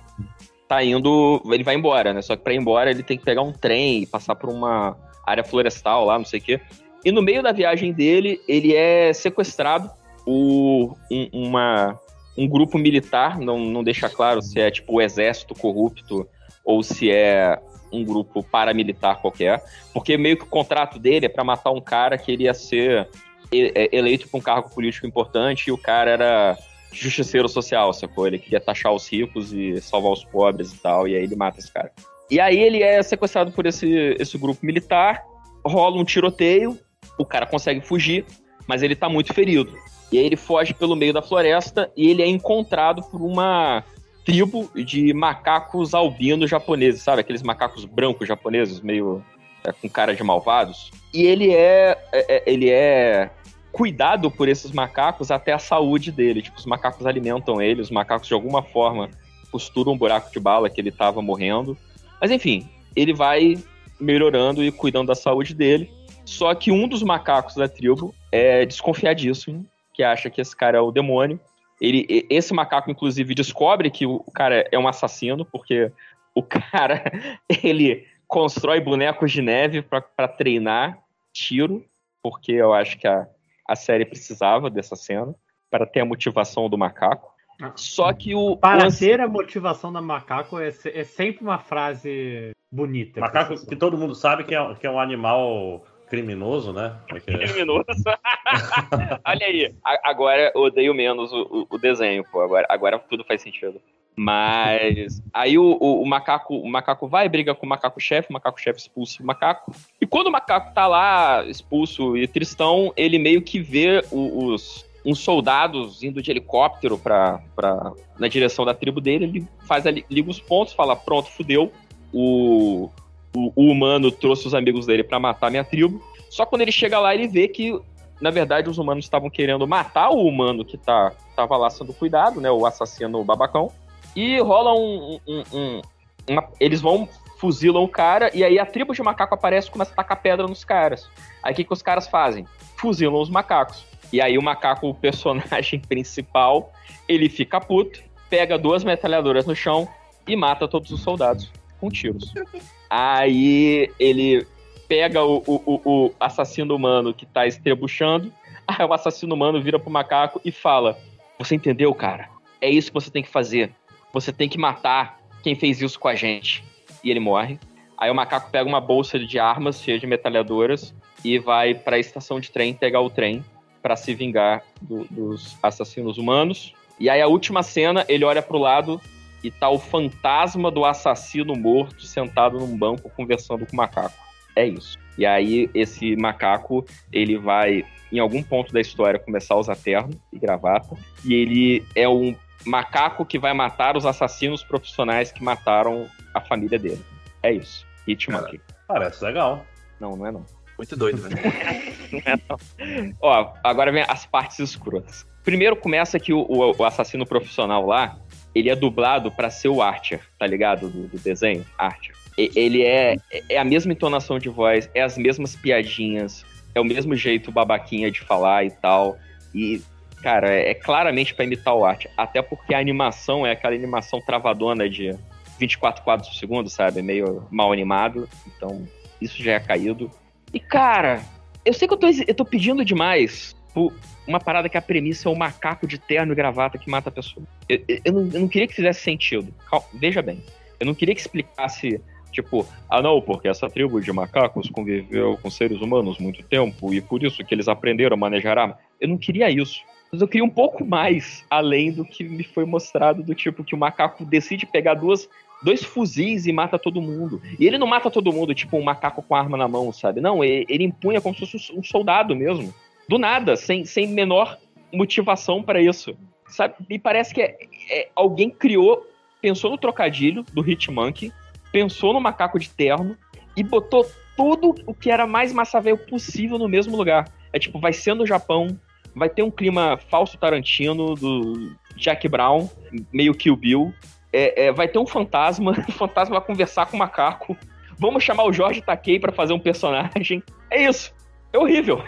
tá 0.67 0.83
indo. 0.83 1.43
Ele 1.52 1.62
vai 1.62 1.75
embora, 1.75 2.15
né? 2.15 2.23
Só 2.23 2.36
que 2.36 2.43
pra 2.43 2.55
ir 2.55 2.57
embora 2.57 2.91
ele 2.91 3.02
tem 3.02 3.18
que 3.18 3.25
pegar 3.25 3.43
um 3.43 3.52
trem 3.52 4.02
e 4.02 4.07
passar 4.07 4.35
por 4.35 4.49
uma 4.49 4.97
área 5.26 5.44
florestal 5.44 6.07
lá, 6.07 6.17
não 6.17 6.25
sei 6.25 6.41
o 6.41 6.43
quê. 6.43 6.60
E 7.05 7.12
no 7.12 7.20
meio 7.20 7.43
da 7.43 7.52
viagem 7.52 7.93
dele, 7.93 8.41
ele 8.49 8.75
é 8.75 9.12
sequestrado 9.12 9.91
por 10.25 10.97
um, 11.10 11.28
uma, 11.33 12.01
um 12.36 12.48
grupo 12.48 12.78
militar, 12.78 13.39
não, 13.39 13.58
não 13.58 13.82
deixa 13.82 14.08
claro 14.08 14.42
se 14.42 14.60
é 14.60 14.70
tipo 14.70 14.94
o 14.94 15.00
exército 15.00 15.55
corrupto 15.55 16.28
ou 16.65 16.82
se 16.82 17.10
é 17.10 17.58
um 17.92 18.05
grupo 18.05 18.42
paramilitar 18.42 19.20
qualquer, 19.20 19.62
porque 19.92 20.18
meio 20.18 20.36
que 20.36 20.44
o 20.44 20.48
contrato 20.48 20.98
dele 20.98 21.26
é 21.26 21.28
pra 21.28 21.44
matar 21.44 21.70
um 21.70 21.81
cara 21.81 22.18
que 22.18 22.32
ele 22.32 22.44
ia 22.44 22.55
ser 22.55 23.08
é, 23.52 23.97
eleito 23.97 24.28
pra 24.28 24.39
um 24.39 24.42
cargo 24.42 24.70
político 24.70 25.06
importante 25.06 25.68
e 25.68 25.73
o 25.73 25.78
cara 25.78 26.10
era 26.10 26.58
justiceiro 26.92 27.48
social, 27.48 27.92
sacou? 27.92 28.26
Ele 28.26 28.39
queria 28.39 28.60
taxar 28.60 28.92
os 28.92 29.08
ricos 29.08 29.52
e 29.52 29.81
salvar 29.81 30.12
os 30.12 30.24
pobres 30.24 30.73
e 30.73 30.78
tal, 30.78 31.06
e 31.06 31.15
aí 31.15 31.23
ele 31.23 31.36
mata 31.36 31.58
esse 31.58 31.73
cara. 31.73 31.92
E 32.31 32.40
aí 32.40 32.58
ele 32.58 32.82
é 32.82 33.02
sequestrado 33.02 33.52
por 33.52 33.66
esse, 33.66 33.89
esse 34.18 34.36
grupo 34.36 34.65
militar, 34.65 35.23
rola 35.65 36.00
um 36.00 36.05
tiroteio, 36.05 36.78
o 37.18 37.24
cara 37.24 37.47
consegue 37.47 37.81
fugir, 37.81 38.24
mas 38.66 38.82
ele 38.82 38.97
tá 38.97 39.08
muito 39.08 39.32
ferido. 39.32 39.73
E 40.10 40.18
aí 40.18 40.26
ele 40.26 40.36
foge 40.36 40.73
pelo 40.73 40.94
meio 40.94 41.12
da 41.12 41.23
floresta 41.23 41.91
e 41.97 42.09
ele 42.09 42.23
é 42.23 42.26
encontrado 42.26 43.02
por 43.02 43.20
uma 43.20 43.83
tribo 44.25 44.68
de 44.75 45.12
macacos 45.15 45.94
albinos 45.94 46.51
japoneses, 46.51 47.02
sabe? 47.02 47.20
Aqueles 47.20 47.43
macacos 47.43 47.85
brancos 47.85 48.26
japoneses, 48.26 48.81
meio 48.81 49.23
é, 49.65 49.73
com 49.73 49.89
cara 49.89 50.15
de 50.15 50.23
malvados. 50.23 50.91
E 51.15 51.23
ele 51.23 51.52
é, 51.52 51.97
é- 52.12 52.36
é- 52.36 52.43
ele 52.47 52.70
é 52.70 53.31
cuidado 53.73 54.31
por 54.31 54.49
esses 54.49 54.73
macacos 54.73 55.31
até 55.31 55.52
a 55.52 55.59
saúde 55.59 56.10
dele. 56.10 56.43
Tipo, 56.43 56.59
os 56.59 56.67
macacos 56.67 57.07
alimentam 57.07 57.60
ele, 57.60 57.81
os 57.81 57.91
macacos 57.91 58.26
de 58.26 58.35
alguma 58.35 58.62
forma 58.62 59.10
costuram 59.51 59.93
um 59.93 59.99
buraco 59.99 60.31
de 60.33 60.41
bala 60.41 60.68
que 60.68 60.81
ele 60.81 60.91
tava 60.91 61.23
morrendo. 61.23 61.76
Mas 62.20 62.31
enfim, 62.31 62.68
ele 62.97 63.12
vai 63.12 63.57
melhorando 64.01 64.62
e 64.65 64.73
cuidando 64.73 65.09
da 65.09 65.15
saúde 65.15 65.55
dele. 65.55 65.91
Só 66.25 66.55
que 66.55 66.73
um 66.73 66.89
dos 66.89 67.02
macacos 67.02 67.55
da 67.55 67.68
tribo 67.68 68.15
é 68.33 68.67
desconfiadíssimo, 68.67 69.65
que 69.97 70.02
acha 70.02 70.28
que 70.28 70.41
esse 70.42 70.55
cara 70.55 70.76
é 70.76 70.81
o 70.81 70.92
demônio. 70.92 71.41
Ele, 71.81 72.26
esse 72.28 72.52
macaco, 72.52 72.91
inclusive, 72.91 73.34
descobre 73.34 73.91
que 73.91 74.05
o 74.07 74.20
cara 74.34 74.68
é 74.70 74.78
um 74.78 74.86
assassino, 74.86 75.44
porque 75.44 75.91
o 76.34 76.42
cara 76.42 77.02
ele 77.65 78.07
constrói 78.28 78.78
bonecos 78.81 79.33
de 79.33 79.41
neve 79.41 79.81
pra 79.81 80.00
pra 80.02 80.28
treinar 80.28 80.99
tiro, 81.33 81.84
porque 82.23 82.52
eu 82.52 82.75
acho 82.75 82.99
que 82.99 83.07
a, 83.07 83.26
a 83.66 83.75
série 83.75 84.05
precisava 84.05 84.68
dessa 84.68 84.97
cena 84.97 85.34
para 85.70 85.86
ter 85.86 86.00
a 86.00 86.05
motivação 86.05 86.68
do 86.68 86.76
macaco. 86.78 87.34
Só 87.75 88.12
que 88.12 88.34
o. 88.34 88.57
Para 88.57 88.89
o- 88.89 88.99
ter 88.99 89.20
a 89.20 89.28
motivação 89.28 89.91
da 89.92 90.02
macaco 90.02 90.58
é, 90.58 90.68
é 90.68 91.05
sempre 91.05 91.42
uma 91.42 91.58
frase 91.58 92.50
bonita. 92.70 93.20
Macaco 93.20 93.66
que 93.66 93.76
todo 93.76 93.97
mundo 93.97 94.15
sabe 94.15 94.44
que 94.44 94.55
é, 94.55 94.75
que 94.75 94.86
é 94.86 94.91
um 94.91 95.00
animal 95.00 95.84
criminoso, 96.09 96.73
né? 96.73 96.97
É 97.12 97.17
é- 97.17 97.20
Criminoso. 97.47 97.85
Olha 99.26 99.47
aí. 99.47 99.75
A- 99.85 100.10
Agora 100.10 100.52
odeio 100.55 100.94
menos 100.94 101.33
o, 101.33 101.67
o- 101.70 101.78
desenho, 101.78 102.25
pô. 102.31 102.41
Agora, 102.41 102.67
agora 102.70 102.99
tudo 102.99 103.25
faz 103.25 103.43
sentido. 103.43 103.81
Mas 104.18 105.23
aí 105.33 105.59
o, 105.59 105.76
o- 105.81 106.02
o 106.02 106.07
macaco, 106.07 106.57
o 106.57 106.68
macaco 106.70 107.07
vai, 107.07 107.28
briga 107.28 107.55
com 107.55 107.67
o 107.67 107.68
macaco-chefe, 107.68 108.31
o 108.31 108.33
macaco-chefe 108.33 108.81
expulsa 108.81 109.23
o 109.23 109.26
macaco. 109.26 109.73
E 110.01 110.07
quando 110.07 110.28
o 110.28 110.33
macaco 110.33 110.73
tá 110.73 110.86
lá 110.86 111.44
expulso 111.47 112.17
e 112.17 112.26
tristão, 112.26 112.93
ele 112.97 113.18
meio 113.18 113.43
que 113.43 113.60
vê 113.60 114.02
os 114.10 114.85
uns 115.05 115.20
soldados 115.20 116.02
indo 116.02 116.20
de 116.20 116.33
helicóptero 116.33 116.99
pra, 116.99 117.41
pra, 117.55 117.93
na 118.18 118.26
direção 118.26 118.65
da 118.65 118.75
tribo 118.75 119.01
dele, 119.01 119.25
ele 119.25 119.49
faz 119.65 119.86
ali, 119.86 120.05
liga 120.10 120.28
os 120.28 120.41
pontos, 120.41 120.75
fala, 120.75 120.97
pronto, 120.97 121.31
fudeu. 121.31 121.70
O, 122.12 122.91
o, 123.36 123.52
o 123.55 123.70
humano 123.70 124.10
trouxe 124.10 124.47
os 124.47 124.55
amigos 124.55 124.86
dele 124.86 125.05
pra 125.05 125.18
matar 125.20 125.50
minha 125.50 125.65
tribo. 125.65 126.02
Só 126.31 126.44
quando 126.47 126.62
ele 126.62 126.73
chega 126.73 126.98
lá, 126.98 127.15
ele 127.15 127.28
vê 127.28 127.48
que, 127.48 127.78
na 128.20 128.31
verdade, 128.31 128.68
os 128.68 128.78
humanos 128.78 129.05
estavam 129.05 129.28
querendo 129.31 129.66
matar 129.66 130.10
o 130.10 130.26
humano 130.26 130.65
que 130.65 130.76
tá, 130.76 131.12
tava 131.34 131.56
lá 131.56 131.70
sendo 131.70 131.92
cuidado, 131.92 132.40
né? 132.40 132.50
O 132.50 132.66
assassino 132.66 133.23
babacão. 133.24 133.70
E 134.15 134.39
rola 134.40 134.73
um. 134.74 135.20
um- 135.26 135.42
um- 135.52 135.82
uma- 136.28 136.48
eles 136.58 136.81
vão, 136.81 137.08
fuzilam 137.39 137.84
o 137.84 137.89
cara, 137.89 138.31
e 138.34 138.42
aí 138.42 138.58
a 138.58 138.66
tribo 138.66 138.94
de 138.94 139.02
macaco 139.02 139.34
aparece 139.34 139.68
e 139.68 139.70
começa 139.70 139.92
a 139.92 139.97
tacar 139.97 140.20
pedra 140.20 140.47
nos 140.47 140.65
caras. 140.65 141.08
Aí 141.42 141.52
o 141.52 141.56
que, 141.56 141.65
que 141.65 141.73
os 141.73 141.82
caras 141.82 142.08
fazem? 142.08 142.47
Fuzilam 142.76 143.20
os 143.20 143.28
macacos. 143.31 143.84
E 144.12 144.20
aí 144.20 144.39
o 144.39 144.42
macaco, 144.42 144.89
o 144.89 144.94
personagem 144.94 145.78
principal, 145.86 146.73
ele 147.06 147.28
fica 147.28 147.60
puto, 147.60 148.00
pega 148.31 148.58
duas 148.58 148.82
metralhadoras 148.82 149.47
no 149.47 149.55
chão 149.55 149.86
e 150.26 150.34
mata 150.34 150.66
todos 150.66 150.90
os 150.90 151.00
soldados 151.02 151.52
com 151.78 151.89
tiros. 151.90 152.32
Aí 152.90 153.90
ele 153.98 154.47
pega 154.89 155.23
o, 155.24 155.42
o, 155.47 155.81
o- 155.84 156.15
assassino 156.20 156.74
humano 156.74 157.12
que 157.12 157.26
tá 157.26 157.47
estrebuchando, 157.47 158.32
aí 158.66 158.84
o 158.84 158.92
assassino 158.92 159.34
humano 159.34 159.60
vira 159.60 159.78
pro 159.78 159.90
macaco 159.90 160.40
e 160.44 160.50
fala: 160.52 160.98
Você 161.39 161.55
entendeu, 161.55 161.92
cara? 161.94 162.28
É 162.60 162.70
isso 162.70 162.89
que 162.90 162.94
você 162.94 163.10
tem 163.10 163.23
que 163.23 163.28
fazer. 163.28 163.73
Você 164.12 164.32
tem 164.32 164.48
que 164.48 164.58
matar 164.58 165.20
quem 165.42 165.55
fez 165.55 165.81
isso 165.82 165.98
com 166.00 166.08
a 166.08 166.15
gente. 166.15 166.65
E 167.05 167.10
ele 167.10 167.20
morre. 167.20 167.58
Aí 167.98 168.10
o 168.10 168.15
macaco 168.15 168.50
pega 168.50 168.68
uma 168.68 168.81
bolsa 168.81 169.18
de 169.18 169.39
armas 169.39 169.81
cheia 169.82 169.98
de 169.98 170.06
metralhadoras 170.06 170.94
e 171.24 171.39
vai 171.39 171.74
pra 171.74 171.98
estação 171.98 172.40
de 172.40 172.50
trem 172.50 172.73
pegar 172.74 173.00
o 173.00 173.10
trem 173.10 173.44
pra 173.82 173.94
se 173.97 174.15
vingar 174.15 174.62
do- 174.81 175.06
dos 175.10 175.56
assassinos 175.62 176.18
humanos. 176.18 176.73
E 176.98 177.08
aí 177.10 177.20
a 177.20 177.26
última 177.28 177.62
cena, 177.62 178.05
ele 178.08 178.24
olha 178.24 178.42
pro 178.42 178.58
lado 178.58 179.00
e 179.47 179.50
tá 179.50 179.68
o 179.70 179.78
fantasma 179.78 180.70
do 180.70 180.84
assassino 180.84 181.55
morto 181.55 182.02
sentado 182.05 182.58
num 182.58 182.76
banco 182.76 183.08
conversando 183.10 183.65
com 183.65 183.73
o 183.73 183.76
macaco. 183.76 184.15
É 184.57 184.66
isso. 184.66 184.99
E 185.16 185.25
aí 185.25 185.70
esse 185.75 186.16
macaco, 186.16 186.84
ele 187.12 187.39
vai 187.39 187.84
em 188.12 188.18
algum 188.18 188.42
ponto 188.42 188.73
da 188.73 188.81
história 188.81 189.20
começar 189.20 189.55
a 189.55 189.58
usar 189.58 189.76
terno 189.76 190.10
e 190.33 190.39
gravata, 190.39 190.97
e 191.25 191.34
ele 191.34 191.84
é 191.94 192.08
um 192.08 192.34
macaco 192.65 193.25
que 193.25 193.39
vai 193.39 193.52
matar 193.52 193.97
os 193.97 194.05
assassinos 194.07 194.62
profissionais 194.65 195.31
que 195.31 195.42
mataram 195.44 196.08
a 196.34 196.41
família 196.41 196.78
dele. 196.78 197.05
É 197.42 197.52
isso. 197.52 197.86
Hitmonkey. 198.07 198.60
Parece 198.89 199.25
legal. 199.25 199.65
Não, 200.00 200.16
não 200.16 200.26
é 200.26 200.33
não. 200.33 200.44
Muito 200.78 200.97
doido, 200.97 201.23
velho. 201.23 201.36
Não 202.12 202.20
é 202.25 202.36
não. 202.49 203.12
Ó, 203.20 203.52
agora 203.65 203.91
vem 203.91 204.05
as 204.07 204.26
partes 204.26 204.58
escrotas. 204.60 205.26
Primeiro 205.42 205.75
começa 205.75 206.20
que 206.20 206.33
o, 206.33 206.41
o- 206.41 206.75
o 206.76 206.84
assassino 206.84 207.25
profissional 207.26 207.84
lá, 207.86 208.18
ele 208.59 208.70
é 208.70 208.76
dublado 208.76 209.31
pra 209.31 209.51
ser 209.51 209.68
o 209.68 209.83
Archer, 209.83 210.20
tá 210.39 210.47
ligado? 210.47 210.89
Do, 210.89 211.09
do 211.09 211.18
desenho, 211.18 211.65
Archer. 211.76 212.15
E- 212.39 212.51
Ele 212.55 212.83
é, 212.85 213.17
é 213.49 213.59
a 213.59 213.65
mesma 213.65 213.93
entonação 213.93 214.39
de 214.39 214.49
voz, 214.49 214.89
é 214.94 215.02
as 215.02 215.17
mesmas 215.18 215.55
piadinhas, 215.57 216.44
é 216.75 216.81
o 216.81 216.85
mesmo 216.85 217.15
jeito 217.17 217.51
babaquinha 217.52 218.10
de 218.10 218.20
falar 218.20 218.65
e 218.65 218.70
tal. 218.70 219.18
E, 219.55 219.81
cara, 220.23 220.51
é, 220.55 220.70
é 220.70 220.75
claramente 220.75 221.35
pra 221.35 221.44
imitar 221.44 221.75
o 221.75 221.85
Archer. 221.85 222.10
Até 222.17 222.43
porque 222.43 222.75
a 222.75 222.78
animação 222.78 223.47
é 223.47 223.52
aquela 223.52 223.75
animação 223.75 224.20
travadona 224.20 224.89
de 224.89 225.15
24 225.59 226.02
quadros 226.05 226.28
por 226.28 226.35
segundo, 226.36 226.68
sabe? 226.68 227.01
Meio 227.02 227.47
mal 227.51 227.73
animado. 227.73 228.28
Então, 228.47 228.86
isso 229.20 229.43
já 229.43 229.52
é 229.55 229.60
caído. 229.60 230.10
E, 230.52 230.60
cara, 230.60 231.23
eu 231.65 231.73
sei 231.73 231.89
que 231.89 231.94
eu 231.94 231.99
tô, 231.99 232.07
eu 232.09 232.35
tô 232.35 232.44
pedindo 232.44 232.85
demais 232.85 233.56
por 233.76 233.92
uma 234.26 234.40
parada 234.40 234.70
que 234.70 234.78
a 234.78 234.80
premissa 234.80 235.28
é 235.28 235.32
o 235.32 235.36
macaco 235.36 235.86
de 235.86 235.98
terno 235.98 236.32
e 236.32 236.34
gravata 236.34 236.78
que 236.78 236.88
mata 236.88 237.10
a 237.10 237.12
pessoa. 237.12 237.44
Eu, 237.68 237.78
eu- 238.06 238.12
não, 238.14 238.20
eu 238.32 238.40
não 238.40 238.48
queria 238.48 238.66
que 238.66 238.72
fizesse 238.74 239.02
sentido. 239.02 239.52
Cal- 239.70 239.86
veja 239.92 240.22
bem. 240.22 240.42
Eu 240.80 240.86
não 240.86 240.94
queria 240.94 241.14
que 241.14 241.20
explicasse, 241.20 242.00
tipo, 242.32 242.66
ah 242.88 243.02
não, 243.02 243.20
porque 243.20 243.48
essa 243.48 243.68
tribo 243.68 244.00
de 244.00 244.10
macacos 244.10 244.70
conviveu 244.70 245.38
com 245.42 245.50
seres 245.50 245.78
humanos 245.82 246.16
muito 246.18 246.42
tempo 246.42 246.94
e 246.94 247.02
por 247.02 247.22
isso 247.22 247.44
que 247.44 247.55
eles 247.55 247.68
aprenderam 247.68 248.14
a 248.14 248.16
manejar 248.16 248.56
arma. 248.56 248.78
Eu 248.98 249.08
não 249.08 249.18
queria 249.18 249.50
isso. 249.50 249.82
Mas 250.10 250.22
eu 250.22 250.28
queria 250.28 250.44
um 250.44 250.48
pouco 250.50 250.82
mais 250.82 251.44
além 251.50 251.92
do 251.92 252.02
que 252.02 252.24
me 252.24 252.44
foi 252.44 252.64
mostrado, 252.64 253.22
do 253.22 253.34
tipo 253.34 253.62
que 253.62 253.74
o 253.74 253.78
macaco 253.78 254.24
decide 254.24 254.64
pegar 254.64 254.94
duas, 254.94 255.28
dois 255.62 255.84
fuzis 255.84 256.46
e 256.46 256.52
mata 256.52 256.78
todo 256.78 257.02
mundo. 257.02 257.42
E 257.60 257.66
ele 257.66 257.76
não 257.76 257.86
mata 257.86 258.10
todo 258.10 258.32
mundo, 258.32 258.55
tipo 258.55 258.78
um 258.78 258.82
macaco 258.84 259.22
com 259.22 259.34
arma 259.34 259.58
na 259.58 259.68
mão, 259.68 259.92
sabe? 259.92 260.22
Não, 260.22 260.42
ele, 260.42 260.64
ele 260.66 260.84
empunha 260.84 261.20
como 261.20 261.34
se 261.34 261.44
fosse 261.46 261.72
um 261.78 261.82
soldado 261.82 262.34
mesmo. 262.34 262.72
Do 263.09 263.18
nada, 263.18 263.57
sem, 263.57 263.85
sem 263.85 264.09
menor 264.09 264.59
motivação 264.93 265.62
pra 265.62 265.81
isso. 265.81 266.17
Sabe? 266.49 266.75
Me 266.89 266.99
parece 266.99 267.35
que 267.35 267.43
é- 267.43 267.57
é- 267.91 268.09
alguém 268.15 268.51
criou, 268.51 269.07
pensou 269.41 269.70
no 269.70 269.78
trocadilho 269.78 270.44
do 270.52 270.68
Hitmonkey, 270.68 271.33
pensou 271.73 272.12
no 272.12 272.20
macaco 272.20 272.59
de 272.59 272.70
terno 272.70 273.17
e 273.57 273.62
botou 273.62 274.07
tudo 274.36 274.75
o 274.86 274.94
que 274.94 275.10
era 275.10 275.26
mais 275.26 275.52
massa 275.52 275.81
velho 275.81 275.99
possível 275.99 276.59
no 276.59 276.68
mesmo 276.68 276.97
lugar. 276.97 277.28
É 277.52 277.59
tipo, 277.59 277.78
vai 277.78 277.93
ser 277.93 278.15
no 278.15 278.26
Japão, 278.26 278.78
vai 279.15 279.28
ter 279.28 279.43
um 279.43 279.51
clima 279.51 279.99
falso 280.09 280.36
Tarantino 280.39 281.15
do 281.15 281.75
Jack 281.97 282.28
Brown, 282.28 282.68
meio 283.12 283.35
Kill 283.35 283.57
Bill. 283.57 283.94
É, 284.33 284.67
é, 284.67 284.73
vai 284.73 284.86
ter 284.89 284.99
um 284.99 285.07
fantasma, 285.07 285.73
o 285.89 285.93
fantasma 285.93 286.39
vai 286.39 286.47
conversar 286.47 286.86
com 286.86 286.97
o 286.97 286.99
macaco. 286.99 287.57
Vamos 287.99 288.23
chamar 288.23 288.44
o 288.44 288.52
Jorge 288.52 288.83
Takei 288.83 289.18
pra 289.18 289.33
fazer 289.33 289.55
um 289.55 289.59
personagem. 289.59 290.43
É 290.70 290.85
isso. 290.85 291.15
É 291.52 291.59
horrível. 291.59 292.02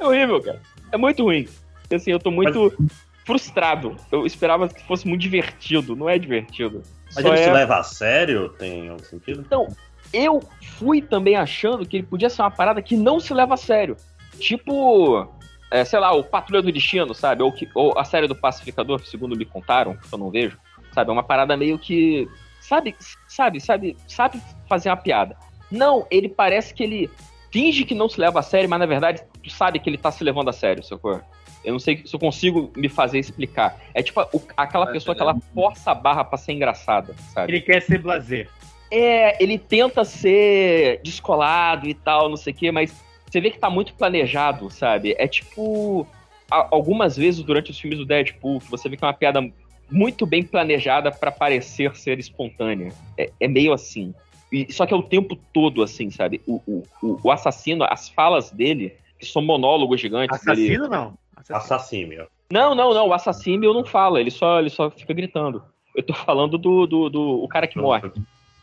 É 0.00 0.04
horrível, 0.06 0.40
cara. 0.42 0.60
É 0.90 0.96
muito 0.96 1.22
ruim. 1.24 1.46
Assim, 1.94 2.10
eu 2.10 2.18
tô 2.18 2.30
muito 2.30 2.72
frustrado. 3.24 3.96
Eu 4.10 4.26
esperava 4.26 4.68
que 4.68 4.82
fosse 4.86 5.06
muito 5.06 5.20
divertido. 5.20 5.94
Não 5.94 6.08
é 6.08 6.18
divertido. 6.18 6.82
Mas 7.14 7.22
Só 7.24 7.28
ele 7.28 7.36
se 7.42 7.48
é- 7.48 7.52
leva 7.52 7.76
a 7.78 7.82
sério? 7.82 8.48
Tem 8.50 8.88
algum 8.88 9.02
sentido? 9.04 9.42
Então, 9.44 9.68
eu 10.12 10.40
fui 10.78 11.02
também 11.02 11.36
achando 11.36 11.84
que 11.86 11.98
ele 11.98 12.06
podia 12.06 12.30
ser 12.30 12.42
uma 12.42 12.50
parada 12.50 12.80
que 12.80 12.96
não 12.96 13.20
se 13.20 13.34
leva 13.34 13.54
a 13.54 13.56
sério. 13.56 13.96
Tipo, 14.38 15.28
é, 15.70 15.84
sei 15.84 15.98
lá, 15.98 16.12
o 16.12 16.24
Patrulha 16.24 16.62
do 16.62 16.72
Destino, 16.72 17.14
sabe? 17.14 17.42
Ou, 17.42 17.52
que- 17.52 17.68
ou 17.74 17.98
a 17.98 18.04
série 18.04 18.26
do 18.26 18.34
Pacificador, 18.34 19.00
segundo 19.04 19.36
me 19.36 19.44
contaram, 19.44 19.96
que 19.96 20.12
eu 20.12 20.18
não 20.18 20.30
vejo. 20.30 20.58
Sabe? 20.92 21.10
É 21.10 21.12
uma 21.12 21.22
parada 21.22 21.56
meio 21.56 21.78
que. 21.78 22.28
Sabe, 22.60 22.94
sabe, 23.28 23.60
sabe, 23.60 23.96
sabe 24.08 24.40
fazer 24.68 24.88
uma 24.88 24.96
piada. 24.96 25.36
Não, 25.70 26.06
ele 26.10 26.28
parece 26.28 26.74
que 26.74 26.82
ele 26.82 27.10
finge 27.50 27.84
que 27.84 27.94
não 27.94 28.08
se 28.08 28.20
leva 28.20 28.40
a 28.40 28.42
sério, 28.42 28.68
mas 28.68 28.78
na 28.78 28.86
verdade 28.86 29.22
tu 29.42 29.50
sabe 29.50 29.78
que 29.78 29.88
ele 29.90 29.98
tá 29.98 30.10
se 30.10 30.22
levando 30.24 30.48
a 30.50 30.52
sério, 30.52 30.82
sacou? 30.82 31.20
Eu 31.64 31.72
não 31.72 31.78
sei 31.78 32.02
se 32.06 32.14
eu 32.14 32.18
consigo 32.20 32.72
me 32.76 32.88
fazer 32.88 33.18
explicar. 33.18 33.78
É 33.92 34.02
tipo 34.02 34.20
o- 34.32 34.42
aquela 34.56 34.86
pessoa 34.86 35.14
que 35.14 35.20
ela 35.22 35.36
força 35.54 35.90
a 35.90 35.94
barra 35.94 36.24
pra 36.24 36.38
ser 36.38 36.52
engraçada, 36.52 37.14
sabe? 37.34 37.52
Ele 37.52 37.60
quer 37.60 37.82
ser 37.82 37.98
blazer. 37.98 38.48
É, 38.90 39.40
ele 39.42 39.58
tenta 39.58 40.04
ser 40.04 41.00
descolado 41.02 41.86
e 41.88 41.94
tal, 41.94 42.28
não 42.28 42.36
sei 42.36 42.52
o 42.52 42.56
quê, 42.56 42.72
mas 42.72 42.92
você 43.30 43.40
vê 43.40 43.50
que 43.50 43.58
tá 43.58 43.68
muito 43.70 43.94
planejado, 43.94 44.70
sabe? 44.70 45.14
É 45.18 45.28
tipo. 45.28 46.06
algumas 46.50 47.16
vezes 47.16 47.42
durante 47.44 47.70
os 47.70 47.78
filmes 47.78 47.98
do 47.98 48.04
Deadpool, 48.04 48.58
que 48.58 48.68
você 48.70 48.88
vê 48.88 48.96
que 48.96 49.04
é 49.04 49.06
uma 49.06 49.12
piada 49.14 49.40
muito 49.88 50.26
bem 50.26 50.42
planejada 50.42 51.10
pra 51.12 51.30
parecer 51.30 51.94
ser 51.96 52.18
espontânea. 52.18 52.92
É, 53.16 53.30
é 53.38 53.46
meio 53.46 53.72
assim. 53.72 54.12
E- 54.52 54.72
só 54.72 54.84
que 54.86 54.92
é 54.92 54.96
o 54.96 55.02
tempo 55.02 55.36
todo 55.52 55.82
assim, 55.82 56.10
sabe? 56.10 56.40
O, 56.46 56.60
o, 56.66 56.82
o- 57.02 57.20
o 57.22 57.30
assassino, 57.30 57.84
as 57.88 58.08
falas 58.08 58.50
dele, 58.50 58.94
que 59.18 59.26
são 59.26 59.42
monólogos 59.42 60.00
gigantes. 60.00 60.40
ele- 60.46 60.50
Assassino 60.52 60.88
não. 60.88 61.18
Assassino. 61.50 62.26
não, 62.52 62.74
não, 62.74 62.92
não. 62.94 63.08
O 63.08 63.12
assassino 63.12 63.72
não 63.72 63.84
fala, 63.84 64.20
ele 64.20 64.30
só, 64.30 64.58
ele 64.60 64.70
só 64.70 64.90
fica 64.90 65.12
gritando. 65.14 65.62
Eu 65.96 66.02
tô 66.02 66.12
falando 66.14 66.56
do, 66.58 66.86
do, 66.86 67.08
do 67.08 67.42
o 67.44 67.48
cara 67.48 67.66
que 67.66 67.78
morre. 67.78 68.10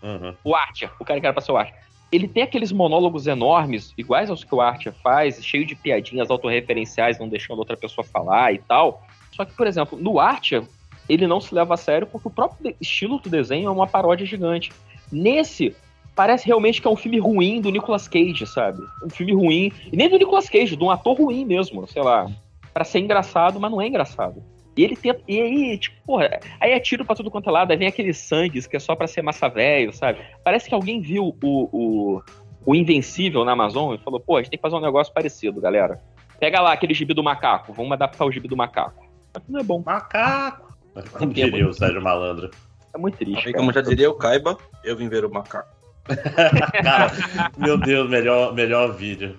Uhum. 0.02 0.34
O 0.44 0.56
Archer, 0.56 0.92
o 1.00 1.04
cara 1.06 1.20
que 1.20 1.26
era 1.26 1.34
pra 1.34 1.42
ser 1.42 1.52
o 1.52 1.58
Archer. 1.58 1.76
Ele 2.12 2.28
tem 2.28 2.44
aqueles 2.44 2.72
monólogos 2.72 3.28
enormes, 3.28 3.94
iguais 3.98 4.30
aos 4.30 4.44
que 4.44 4.56
o 4.56 4.62
Archer 4.62 4.94
faz, 5.04 5.44
cheio 5.44 5.66
de 5.66 5.76
piadinhas 5.76 6.30
autorreferenciais, 6.30 7.20
não 7.20 7.28
deixando 7.28 7.60
outra 7.60 7.76
pessoa 7.76 8.06
falar 8.06 8.54
e 8.54 8.60
tal. 8.60 9.06
Só 9.32 9.44
que, 9.44 9.54
por 9.54 9.68
exemplo, 9.68 9.98
no 10.00 10.18
Archer, 10.20 10.64
ele 11.10 11.28
não 11.28 11.42
se 11.42 11.54
leva 11.54 11.74
a 11.74 11.78
sério 11.78 12.08
porque 12.08 12.28
o 12.30 12.32
próprio 12.32 12.74
estilo 12.80 13.20
do 13.20 13.30
desenho 13.30 13.68
é 13.68 13.72
uma 13.72 13.88
paródia 13.88 14.26
gigante. 14.26 14.72
Nesse, 15.12 15.76
parece 16.16 16.48
realmente 16.48 16.82
que 16.82 16.88
é 16.88 16.92
um 16.92 16.96
filme 16.96 17.20
ruim 17.20 17.62
do 17.62 17.70
Nicolas 17.70 18.08
Cage, 18.08 18.46
sabe? 18.48 18.82
Um 19.04 19.10
filme 19.10 19.34
ruim, 19.34 19.72
e 19.92 19.96
nem 19.96 20.10
do 20.10 20.18
Nicolas 20.18 20.50
Cage, 20.50 20.76
de 20.76 20.84
um 20.84 20.90
ator 20.90 21.18
ruim 21.18 21.46
mesmo, 21.46 21.88
sei 21.88 22.02
lá. 22.02 22.30
Pra 22.74 22.84
ser 22.84 23.00
engraçado, 23.00 23.60
mas 23.60 23.72
não 23.72 23.82
é 23.82 23.88
engraçado. 23.88 24.44
E 24.76 24.84
ele 24.84 24.96
tenta. 24.96 25.22
E 25.28 25.42
aí, 25.42 25.78
tipo, 25.78 25.96
porra, 26.06 26.40
aí 26.60 26.72
é 26.72 26.80
tiro 26.80 27.04
pra 27.04 27.16
tudo 27.16 27.32
quanto 27.32 27.50
é 27.50 27.52
lado, 27.52 27.72
aí 27.72 27.78
vem 27.78 27.88
aqueles 27.88 28.18
sangues 28.18 28.68
que 28.68 28.76
é 28.76 28.80
só 28.80 28.96
pra 28.96 29.08
ser 29.08 29.24
massa 29.24 29.48
velho, 29.48 29.92
sabe? 29.92 30.20
Parece 30.44 30.70
que 30.70 30.76
alguém 30.76 31.02
viu 31.02 31.36
o, 31.42 31.70
o, 31.72 32.22
o 32.66 32.76
Invencível 32.76 33.44
na 33.44 33.54
Amazon 33.54 33.96
e 33.96 33.98
falou, 33.98 34.20
pô, 34.20 34.38
a 34.38 34.42
gente 34.42 34.52
tem 34.52 34.58
que 34.58 34.62
fazer 34.62 34.76
um 34.76 34.82
negócio 34.82 35.14
parecido, 35.14 35.60
galera. 35.60 36.00
Pega 36.40 36.62
lá 36.62 36.74
aquele 36.74 36.94
gibi 36.94 37.16
do 37.16 37.24
macaco, 37.24 37.74
vamos 37.74 37.92
adaptar 37.92 38.26
o 38.26 38.32
gibi 38.32 38.48
do 38.48 38.56
macaco. 38.56 39.04
Não 39.50 39.60
é 39.60 39.64
bom. 39.64 39.82
Macaco! 39.84 40.76
Como 41.18 41.34
diria 41.34 41.68
o 41.68 41.74
Sérgio 41.74 42.02
Malandro. 42.02 42.52
É 42.94 42.98
muito 42.98 43.18
triste. 43.18 43.48
Aí, 43.48 43.54
como 43.54 43.72
já 43.72 43.82
diria 43.82 44.10
o 44.10 44.16
Kaiba, 44.16 44.58
eu 44.84 44.96
vim 44.96 45.08
ver 45.10 45.26
o 45.26 45.30
macaco. 45.30 45.70
Cara, 46.84 47.12
meu 47.58 47.78
Deus, 47.78 48.10
melhor, 48.10 48.54
melhor 48.54 48.94
vídeo. 48.96 49.38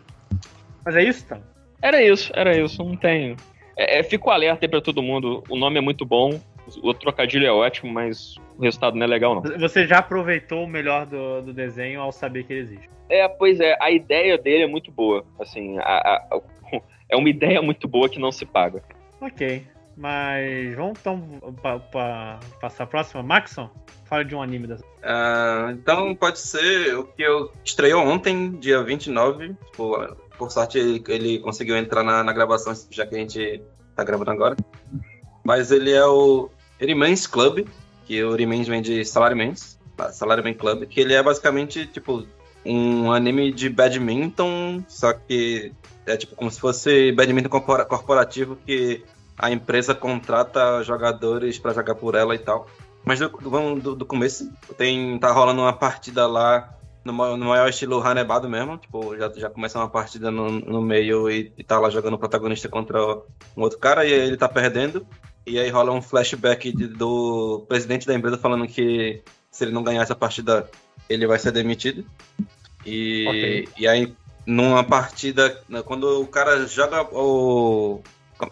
Mas 0.84 0.96
é 0.96 1.02
isso, 1.04 1.24
então? 1.24 1.42
Era 1.82 2.02
isso, 2.02 2.30
era 2.34 2.56
isso, 2.56 2.82
não 2.84 2.96
tenho. 2.96 3.36
É, 3.76 3.98
é, 4.00 4.02
fico 4.02 4.30
alerta 4.30 4.64
aí 4.64 4.68
pra 4.68 4.80
todo 4.80 5.02
mundo. 5.02 5.42
O 5.48 5.56
nome 5.56 5.78
é 5.78 5.80
muito 5.80 6.04
bom, 6.04 6.40
o 6.82 6.92
trocadilho 6.92 7.46
é 7.46 7.50
ótimo, 7.52 7.92
mas 7.92 8.34
o 8.56 8.62
resultado 8.62 8.96
não 8.96 9.04
é 9.04 9.08
legal, 9.08 9.34
não. 9.34 9.42
Você 9.58 9.86
já 9.86 9.98
aproveitou 9.98 10.64
o 10.64 10.68
melhor 10.68 11.06
do, 11.06 11.40
do 11.42 11.52
desenho 11.52 12.00
ao 12.00 12.12
saber 12.12 12.44
que 12.44 12.52
ele 12.52 12.60
existe. 12.60 12.90
É, 13.08 13.26
pois 13.28 13.58
é, 13.60 13.76
a 13.80 13.90
ideia 13.90 14.36
dele 14.36 14.64
é 14.64 14.66
muito 14.66 14.90
boa. 14.90 15.24
Assim, 15.40 15.78
a- 15.78 15.82
a- 15.82 16.26
a- 16.36 16.40
é 17.08 17.16
uma 17.16 17.30
ideia 17.30 17.62
muito 17.62 17.88
boa 17.88 18.08
que 18.08 18.18
não 18.18 18.30
se 18.30 18.44
paga. 18.44 18.82
Ok. 19.20 19.62
Mas 19.98 20.76
vamos 20.76 20.96
então 21.00 21.20
pa- 21.60 22.38
passar 22.60 22.84
a 22.84 22.86
próxima. 22.86 23.20
Maxon, 23.20 23.68
fala 24.04 24.24
de 24.24 24.32
um 24.34 24.40
anime 24.40 24.68
da. 24.68 24.76
Ah, 25.02 25.70
então 25.72 26.14
pode 26.14 26.38
ser 26.38 26.96
o 26.96 27.02
que 27.04 27.20
eu 27.22 27.50
estreou 27.64 28.06
ontem, 28.06 28.52
dia 28.52 28.80
29. 28.82 29.54
Tipo, 29.72 30.16
por 30.38 30.52
sorte 30.52 30.78
ele, 30.78 31.02
ele 31.08 31.38
conseguiu 31.40 31.76
entrar 31.76 32.04
na, 32.04 32.22
na 32.22 32.32
gravação, 32.32 32.72
já 32.90 33.04
que 33.04 33.16
a 33.16 33.18
gente 33.18 33.60
tá 33.96 34.04
gravando 34.04 34.30
agora. 34.30 34.56
Mas 35.42 35.72
ele 35.72 35.90
é 35.90 36.06
o 36.06 36.48
Remains 36.78 37.26
Club, 37.26 37.66
que 38.06 38.22
o 38.22 38.36
Remains 38.36 38.68
vem 38.68 38.80
de 38.80 39.04
Salarymans, 39.04 39.80
Salaryman 40.12 40.54
Club, 40.54 40.84
que 40.86 41.00
ele 41.00 41.12
é 41.14 41.20
basicamente 41.22 41.86
tipo 41.88 42.24
um 42.64 43.10
anime 43.10 43.50
de 43.52 43.68
badminton, 43.68 44.84
só 44.86 45.12
que 45.12 45.72
é 46.06 46.16
tipo 46.16 46.36
como 46.36 46.50
se 46.52 46.60
fosse 46.60 47.10
badminton 47.12 47.48
corpora- 47.48 47.84
corporativo 47.84 48.56
que 48.64 49.02
a 49.38 49.50
empresa 49.50 49.94
contrata 49.94 50.82
jogadores 50.82 51.58
pra 51.58 51.72
jogar 51.72 51.94
por 51.94 52.14
ela 52.14 52.34
e 52.34 52.38
tal. 52.38 52.66
Mas 53.04 53.18
do, 53.20 53.30
vamos 53.42 53.82
do, 53.82 53.94
do 53.94 54.04
começo, 54.04 54.50
tem, 54.76 55.18
tá 55.18 55.30
rolando 55.32 55.62
uma 55.62 55.72
partida 55.72 56.26
lá 56.26 56.68
no, 57.04 57.12
no 57.36 57.46
maior 57.46 57.68
estilo 57.68 58.00
Hanebado 58.02 58.48
mesmo. 58.48 58.76
Tipo, 58.76 59.16
já, 59.16 59.30
já 59.34 59.48
começa 59.48 59.78
uma 59.78 59.88
partida 59.88 60.30
no, 60.30 60.50
no 60.50 60.82
meio 60.82 61.30
e, 61.30 61.52
e 61.56 61.64
tá 61.64 61.78
lá 61.78 61.88
jogando 61.88 62.14
o 62.14 62.18
protagonista 62.18 62.68
contra 62.68 62.98
um 63.56 63.62
outro 63.62 63.78
cara 63.78 64.04
e 64.04 64.12
ele 64.12 64.36
tá 64.36 64.48
perdendo. 64.48 65.06
E 65.46 65.58
aí 65.58 65.70
rola 65.70 65.92
um 65.92 66.02
flashback 66.02 66.70
de- 66.70 66.88
do 66.88 67.64
presidente 67.68 68.06
da 68.06 68.14
empresa 68.14 68.36
falando 68.36 68.66
que 68.66 69.22
se 69.50 69.64
ele 69.64 69.72
não 69.72 69.82
ganhar 69.82 70.02
essa 70.02 70.14
partida, 70.14 70.68
ele 71.08 71.26
vai 71.26 71.38
ser 71.38 71.52
demitido. 71.52 72.04
E, 72.84 73.24
Ok. 73.26 73.68
e 73.78 73.88
aí, 73.88 74.12
numa 74.44 74.84
partida, 74.84 75.58
né, 75.68 75.82
quando 75.82 76.20
o 76.20 76.26
cara 76.26 76.66
joga 76.66 77.02
o. 77.14 78.02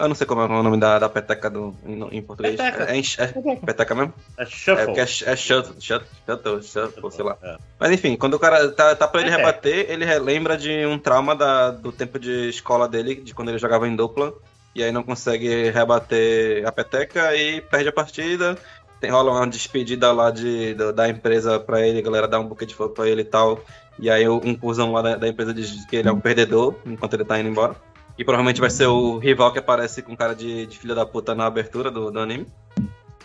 Eu 0.01 0.09
não 0.09 0.15
sei 0.17 0.27
como 0.27 0.41
é 0.43 0.45
o 0.47 0.63
nome 0.63 0.79
da, 0.79 0.99
da 0.99 1.09
peteca 1.09 1.49
do, 1.49 1.75
em, 1.87 2.19
em 2.19 2.23
português. 2.23 2.57
Peteca. 2.57 2.85
É, 2.93 2.99
é, 2.99 3.53
é 3.53 3.57
peteca 3.65 3.95
mesmo? 3.95 4.13
É 4.37 4.45
shuffle. 4.45 4.95
É, 4.95 5.01
é, 5.01 5.03
é 5.33 5.37
shuttle, 5.37 5.77
shuttle, 5.81 6.09
shuttle, 6.27 6.63
shuttle, 6.63 7.11
sei 7.13 7.25
lá. 7.25 7.37
Mas 7.79 7.93
enfim, 7.93 8.17
quando 8.17 8.35
o 8.35 8.39
cara 8.39 8.69
tá, 8.73 8.97
tá 8.97 9.07
pra 9.07 9.21
ele 9.21 9.31
É. 9.31 9.37
rebater, 9.37 9.87
ele 9.89 10.05
relembra 10.05 10.57
de 10.59 10.85
um 10.87 10.99
trauma 10.99 11.37
da, 11.37 11.71
do 11.71 11.93
tempo 11.93 12.19
de 12.19 12.49
escola 12.49 12.89
dele, 12.89 13.15
de 13.15 13.33
quando 13.33 13.51
ele 13.51 13.59
jogava 13.59 13.87
em 13.87 13.95
dupla. 13.95 14.33
e 14.75 14.83
aí 14.83 14.91
não 14.93 15.03
consegue 15.05 15.71
rebater 15.71 16.67
a 16.67 16.73
peteca 16.73 17.35
e 17.37 17.61
perde 17.61 17.89
a 17.89 17.93
partida. 17.93 18.59
Tem, 19.01 19.11
rola 19.11 19.31
uma 19.31 19.47
despedida 19.47 20.11
lá 20.11 20.31
de, 20.31 20.75
do- 20.75 20.93
da 20.93 21.09
empresa 21.09 21.61
pra 21.61 21.87
ele, 21.87 21.99
a 22.01 22.03
galera 22.03 22.27
dá 22.27 22.41
um 22.41 22.47
buquê 22.49 22.67
de 22.67 22.75
fogo 22.75 22.93
pra 22.95 23.07
ele 23.09 23.21
e 23.21 23.25
tal. 23.25 23.61
E 23.99 24.11
aí 24.11 24.29
um 24.29 24.55
cuzão 24.55 24.93
lá 24.93 25.01
da, 25.01 25.17
da 25.17 25.29
empresa 25.29 25.55
diz 25.55 25.85
que 25.87 25.97
ele 25.97 26.09
é 26.09 26.13
um 26.13 26.21
perdedor 26.21 26.75
enquanto 26.85 27.15
ele 27.15 27.25
tá 27.25 27.39
indo 27.39 27.49
embora. 27.49 27.77
E 28.19 28.25
provavelmente 28.25 28.61
vai 28.61 28.71
ser 28.71 28.87
o 28.87 29.19
rival 29.19 29.53
que 29.53 29.59
aparece 29.59 30.03
com 30.03 30.17
cara 30.17 30.35
de, 30.35 30.67
de 30.67 30.79
filho 30.79 30.95
da 30.95 31.05
puta 31.05 31.35
na 31.35 31.47
abertura 31.47 31.91
do, 31.91 32.11
do 32.11 32.19
anime. 32.19 32.47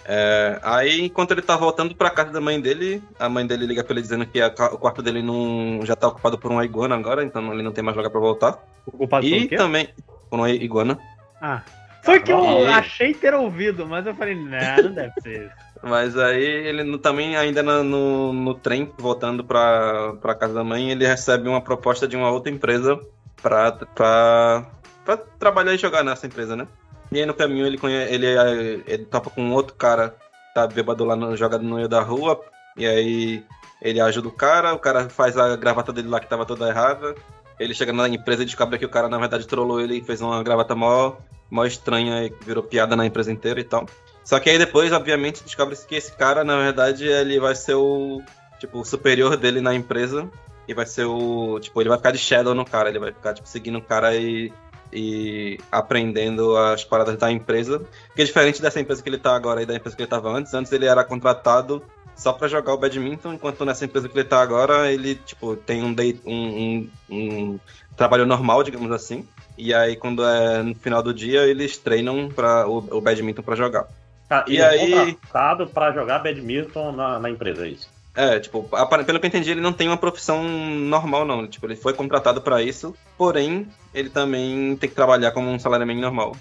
É, 0.04 0.60
aí, 0.64 1.06
enquanto 1.06 1.32
ele 1.32 1.42
tá 1.42 1.56
voltando 1.56 1.96
pra 1.96 2.10
casa 2.10 2.32
da 2.32 2.42
mãe 2.42 2.60
dele, 2.60 3.02
a 3.20 3.30
mãe 3.30 3.46
dele 3.46 3.66
liga 3.66 3.84
pra 3.84 3.94
ele 3.94 4.02
dizendo 4.02 4.26
que 4.26 4.42
a 4.42 4.48
o 4.48 4.78
quarto 4.78 5.02
dele 5.02 5.22
não, 5.22 5.80
já 5.84 5.96
tá 5.96 6.08
ocupado 6.08 6.38
por 6.38 6.52
uma 6.52 6.66
iguana 6.66 6.96
agora, 6.96 7.24
então 7.24 7.54
ele 7.54 7.64
não 7.64 7.72
tem 7.72 7.84
mais 7.84 7.96
lugar 7.96 8.10
pra 8.10 8.20
voltar. 8.20 8.60
Ocupado 8.86 9.26
por 9.26 9.34
e 9.34 9.46
um 9.46 9.48
quê? 9.48 9.56
também 9.56 9.90
por 10.30 10.38
uma 10.38 10.50
iguana. 10.50 11.00
Ah. 11.42 11.62
Foi 12.04 12.20
que 12.20 12.32
eu 12.32 12.68
achei 12.68 13.14
ter 13.14 13.34
ouvido, 13.36 13.86
mas 13.86 14.08
eu 14.08 14.16
falei, 14.16 14.34
não, 14.34 14.84
não 14.84 14.92
deve 14.92 15.14
ser 15.22 15.46
isso. 15.46 15.56
Mas 15.84 16.16
aí 16.16 16.44
ele 16.44 16.98
também, 17.00 17.36
ainda 17.36 17.64
no, 17.64 17.84
no, 17.84 18.34
no 18.34 18.54
trem, 18.54 18.92
voltando 19.00 19.44
pra, 19.44 20.14
pra 20.22 20.36
casa 20.36 20.54
da 20.54 20.64
mãe, 20.64 20.92
ele 20.92 21.08
recebe 21.08 21.50
uma 21.50 21.60
proposta 21.60 22.08
de 22.08 22.16
uma 22.16 22.30
outra 22.30 22.52
empresa 22.52 23.00
pra, 23.42 23.72
pra, 23.72 24.68
pra 25.06 25.18
trabalhar 25.18 25.74
e 25.74 25.78
jogar 25.78 26.04
nessa 26.04 26.28
empresa, 26.28 26.56
né? 26.56 26.68
E 27.12 27.20
aí 27.20 27.26
no 27.26 27.34
caminho 27.34 27.66
ele, 27.66 27.80
ele, 28.10 28.26
eh, 28.26 28.84
ele 28.88 29.06
topa 29.06 29.30
com 29.30 29.52
outro 29.52 29.76
cara, 29.76 30.16
tá 30.54 30.66
bêbado 30.66 31.04
lá, 31.04 31.16
no, 31.16 31.36
jogado 31.36 31.64
no 31.64 31.76
meio 31.76 31.88
da 31.88 32.02
rua, 32.02 32.40
e 32.78 32.86
aí 32.86 33.44
ele 33.82 34.00
ajuda 34.00 34.28
o 34.28 34.32
cara, 34.32 34.74
o 34.74 34.80
cara 34.80 35.10
faz 35.10 35.38
a 35.38 35.56
gravata 35.56 35.92
dele 35.92 36.08
lá 36.08 36.20
que 36.20 36.30
tava 36.30 36.46
toda 36.46 36.70
errada, 36.70 37.16
ele 37.60 37.74
chega 37.74 37.92
na 37.92 38.08
empresa 38.08 38.44
e 38.44 38.46
descobre 38.46 38.80
que 38.80 38.86
o 38.86 38.90
cara 38.90 39.10
na 39.10 39.18
verdade 39.18 39.46
trollou 39.46 39.82
ele 39.82 39.98
e 39.98 40.04
fez 40.04 40.22
uma 40.22 40.42
gravata 40.42 40.76
mó, 40.76 41.16
mó 41.50 41.66
estranha 41.66 42.24
e 42.24 42.34
virou 42.46 42.64
piada 42.64 42.96
na 42.96 43.06
empresa 43.06 43.32
inteira 43.32 43.60
e 43.60 43.64
tal. 43.64 43.86
Só 44.24 44.40
que 44.40 44.50
aí 44.50 44.58
depois, 44.58 44.92
obviamente, 44.92 45.44
descobre-se 45.44 45.86
que 45.86 45.96
esse 45.96 46.12
cara, 46.14 46.44
na 46.44 46.58
verdade, 46.58 47.06
ele 47.06 47.40
vai 47.40 47.56
ser 47.56 47.74
o, 47.74 48.22
tipo, 48.60 48.80
o 48.80 48.86
superior 48.86 49.36
dele 49.36 49.62
na 49.62 49.74
empresa. 49.74 50.30
E 50.68 50.74
vai 50.74 50.86
ser 50.86 51.06
o. 51.06 51.60
Tipo, 51.60 51.82
ele 51.82 51.90
vai 51.90 51.98
ficar 51.98 52.12
de 52.12 52.20
shadow 52.20 52.54
no 52.54 52.64
cara. 52.64 52.90
Ele 52.90 53.00
vai 53.00 53.12
ficar, 53.12 53.34
tipo, 53.34 53.48
seguindo 53.48 53.80
o 53.80 53.82
cara 53.82 54.16
e, 54.16 54.54
e 54.92 55.58
aprendendo 55.72 56.56
as 56.58 56.84
paradas 56.84 57.18
da 57.18 57.32
empresa. 57.32 57.82
Porque 58.08 58.24
diferente 58.24 58.62
dessa 58.62 58.80
empresa 58.80 59.02
que 59.02 59.10
ele 59.10 59.18
tá 59.18 59.36
agora 59.36 59.62
e 59.62 59.66
da 59.66 59.76
empresa 59.76 59.96
que 59.96 60.02
ele 60.02 60.10
tava 60.10 60.30
antes, 60.30 60.54
antes 60.54 60.72
ele 60.72 60.86
era 60.86 61.04
contratado 61.04 61.82
só 62.16 62.34
pra 62.34 62.48
jogar 62.48 62.74
o 62.74 62.78
badminton, 62.78 63.34
enquanto 63.34 63.66
nessa 63.66 63.86
empresa 63.86 64.08
que 64.08 64.16
ele 64.18 64.28
tá 64.28 64.42
agora, 64.42 64.92
ele, 64.92 65.16
tipo, 65.16 65.56
tem 65.56 65.82
um, 65.84 65.92
day, 65.94 66.20
um, 66.26 66.36
um, 66.38 66.90
um 67.10 67.60
trabalho 67.98 68.26
normal, 68.28 68.62
digamos 68.64 68.92
assim. 68.92 69.26
E 69.58 69.74
aí, 69.74 69.96
quando 69.96 70.24
é 70.24 70.62
no 70.62 70.76
final 70.76 71.02
do 71.02 71.14
dia, 71.14 71.48
eles 71.48 71.78
treinam 71.78 72.30
para 72.30 72.68
o, 72.68 72.78
o 72.98 73.02
badminton 73.02 73.42
pra 73.42 73.56
jogar. 73.56 73.88
Tá, 74.30 74.46
E 74.48 74.58
é 74.58 74.66
aí- 74.68 74.92
contratado 75.16 75.68
pra 75.68 75.92
jogar 75.92 76.20
badminton 76.20 76.92
na, 76.92 77.18
na 77.20 77.30
empresa, 77.30 77.66
é 77.66 77.70
isso? 77.70 77.90
É, 78.14 78.40
tipo, 78.40 78.64
pelo 79.06 79.20
que 79.20 79.26
eu 79.26 79.30
entendi, 79.30 79.52
ele 79.52 79.62
não 79.62 79.72
tem 79.72 79.88
uma 79.88 79.98
profissão 79.98 80.44
normal, 80.44 81.26
não. 81.26 81.48
Tipo, 81.48 81.66
ele 81.66 81.76
foi 81.76 81.94
contratado 81.94 82.42
pra 82.42 82.62
isso, 82.62 82.94
porém, 83.18 83.68
ele 83.94 84.10
também 84.10 84.76
tem 84.76 84.90
que 84.90 84.96
trabalhar 84.96 85.32
como 85.32 85.50
um 85.50 85.60
salário 85.60 85.88
mínimo 85.88 86.06
normal. 86.06 86.36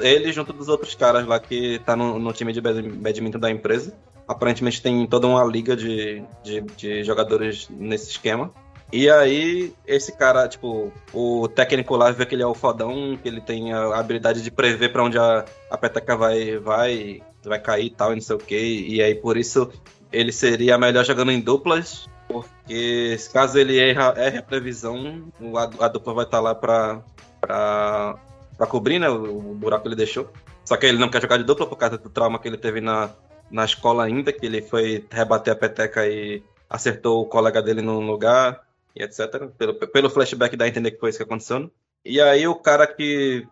Ele 0.00 0.32
junto 0.32 0.52
dos 0.52 0.68
outros 0.68 0.94
caras 0.94 1.26
lá 1.26 1.38
que 1.38 1.78
tá 1.80 1.94
no, 1.94 2.18
no 2.18 2.32
time 2.32 2.52
de 2.52 2.60
bad- 2.60 2.88
badminton 2.88 3.38
da 3.38 3.50
empresa. 3.50 3.94
Aparentemente 4.26 4.80
tem 4.80 5.06
toda 5.06 5.26
uma 5.26 5.44
liga 5.44 5.76
de, 5.76 6.22
de, 6.42 6.60
de 6.60 7.04
jogadores 7.04 7.68
nesse 7.68 8.10
esquema. 8.10 8.50
E 8.92 9.10
aí, 9.10 9.72
esse 9.86 10.16
cara, 10.16 10.46
tipo, 10.48 10.92
o 11.12 11.48
técnico 11.48 11.96
lá 11.96 12.10
vê 12.12 12.24
que 12.24 12.34
ele 12.34 12.42
é 12.42 12.46
o 12.46 12.54
fodão, 12.54 13.18
que 13.20 13.28
ele 13.28 13.40
tem 13.40 13.72
a 13.72 13.98
habilidade 13.98 14.40
de 14.40 14.50
prever 14.50 14.92
pra 14.92 15.02
onde 15.02 15.18
a, 15.18 15.44
a 15.70 15.76
peteca 15.76 16.16
vai, 16.16 16.56
vai, 16.58 17.20
vai 17.42 17.58
cair 17.58 17.86
e 17.86 17.90
tal, 17.90 18.12
e 18.12 18.14
não 18.14 18.22
sei 18.22 18.36
o 18.36 18.38
que. 18.38 18.56
E 18.56 19.02
aí, 19.02 19.14
por 19.14 19.36
isso, 19.36 19.70
ele 20.14 20.32
seria 20.32 20.78
melhor 20.78 21.04
jogando 21.04 21.32
em 21.32 21.40
duplas, 21.40 22.08
porque 22.28 23.16
caso 23.32 23.58
ele 23.58 23.78
erra, 23.78 24.14
erre 24.16 24.38
a 24.38 24.42
previsão, 24.42 25.30
a, 25.56 25.84
a 25.84 25.88
dupla 25.88 26.14
vai 26.14 26.24
estar 26.24 26.40
lá 26.40 26.54
pra, 26.54 27.02
pra, 27.40 28.18
pra 28.56 28.66
cobrir, 28.66 28.98
né, 28.98 29.08
o, 29.08 29.54
buraco 29.54 29.82
que 29.82 29.88
ele 29.88 29.96
deixou. 29.96 30.30
Só 30.64 30.76
que 30.76 30.86
ele 30.86 30.98
não 30.98 31.10
quer 31.10 31.20
jogar 31.20 31.36
de 31.36 31.44
dupla 31.44 31.66
por 31.66 31.76
causa 31.76 31.98
do 31.98 32.08
trauma 32.08 32.38
que 32.38 32.48
ele 32.48 32.56
teve 32.56 32.80
na, 32.80 33.10
na 33.50 33.64
escola 33.64 34.04
ainda, 34.04 34.32
que 34.32 34.46
ele 34.46 34.62
foi 34.62 35.04
rebater 35.10 35.52
a 35.52 35.56
peteca 35.56 36.06
e 36.06 36.42
acertou 36.70 37.22
o 37.22 37.26
colega 37.26 37.60
dele 37.60 37.82
no 37.82 38.00
lugar, 38.00 38.62
e 38.96 39.02
etc. 39.02 39.48
Pelo, 39.58 39.74
pelo 39.74 40.10
flashback 40.10 40.56
dá 40.56 40.64
a 40.64 40.68
entender 40.68 40.92
que 40.92 41.00
foi 41.00 41.10
isso 41.10 41.18
que 41.18 41.24
aconteceu. 41.24 41.58
né? 41.58 41.68
E 42.04 42.20
aí 42.20 42.46
o 42.46 42.54
cara 42.54 42.86
que, 42.86 43.46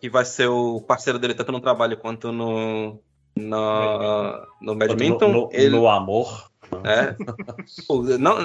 que 0.00 0.08
vai 0.08 0.24
ser 0.24 0.48
o 0.48 0.80
parceiro 0.80 1.18
dele 1.18 1.34
tanto 1.34 1.52
no 1.52 1.60
trabalho 1.60 1.96
quanto 1.96 2.32
no, 2.32 2.98
na, 3.36 4.44
no 4.60 4.74
badminton, 4.74 5.28
no, 5.28 5.40
no, 5.42 5.50
ele... 5.52 5.70
no 5.70 5.88
amor. 5.88 6.48
É. 6.84 7.16
Pô, 7.86 8.02
não, 8.18 8.38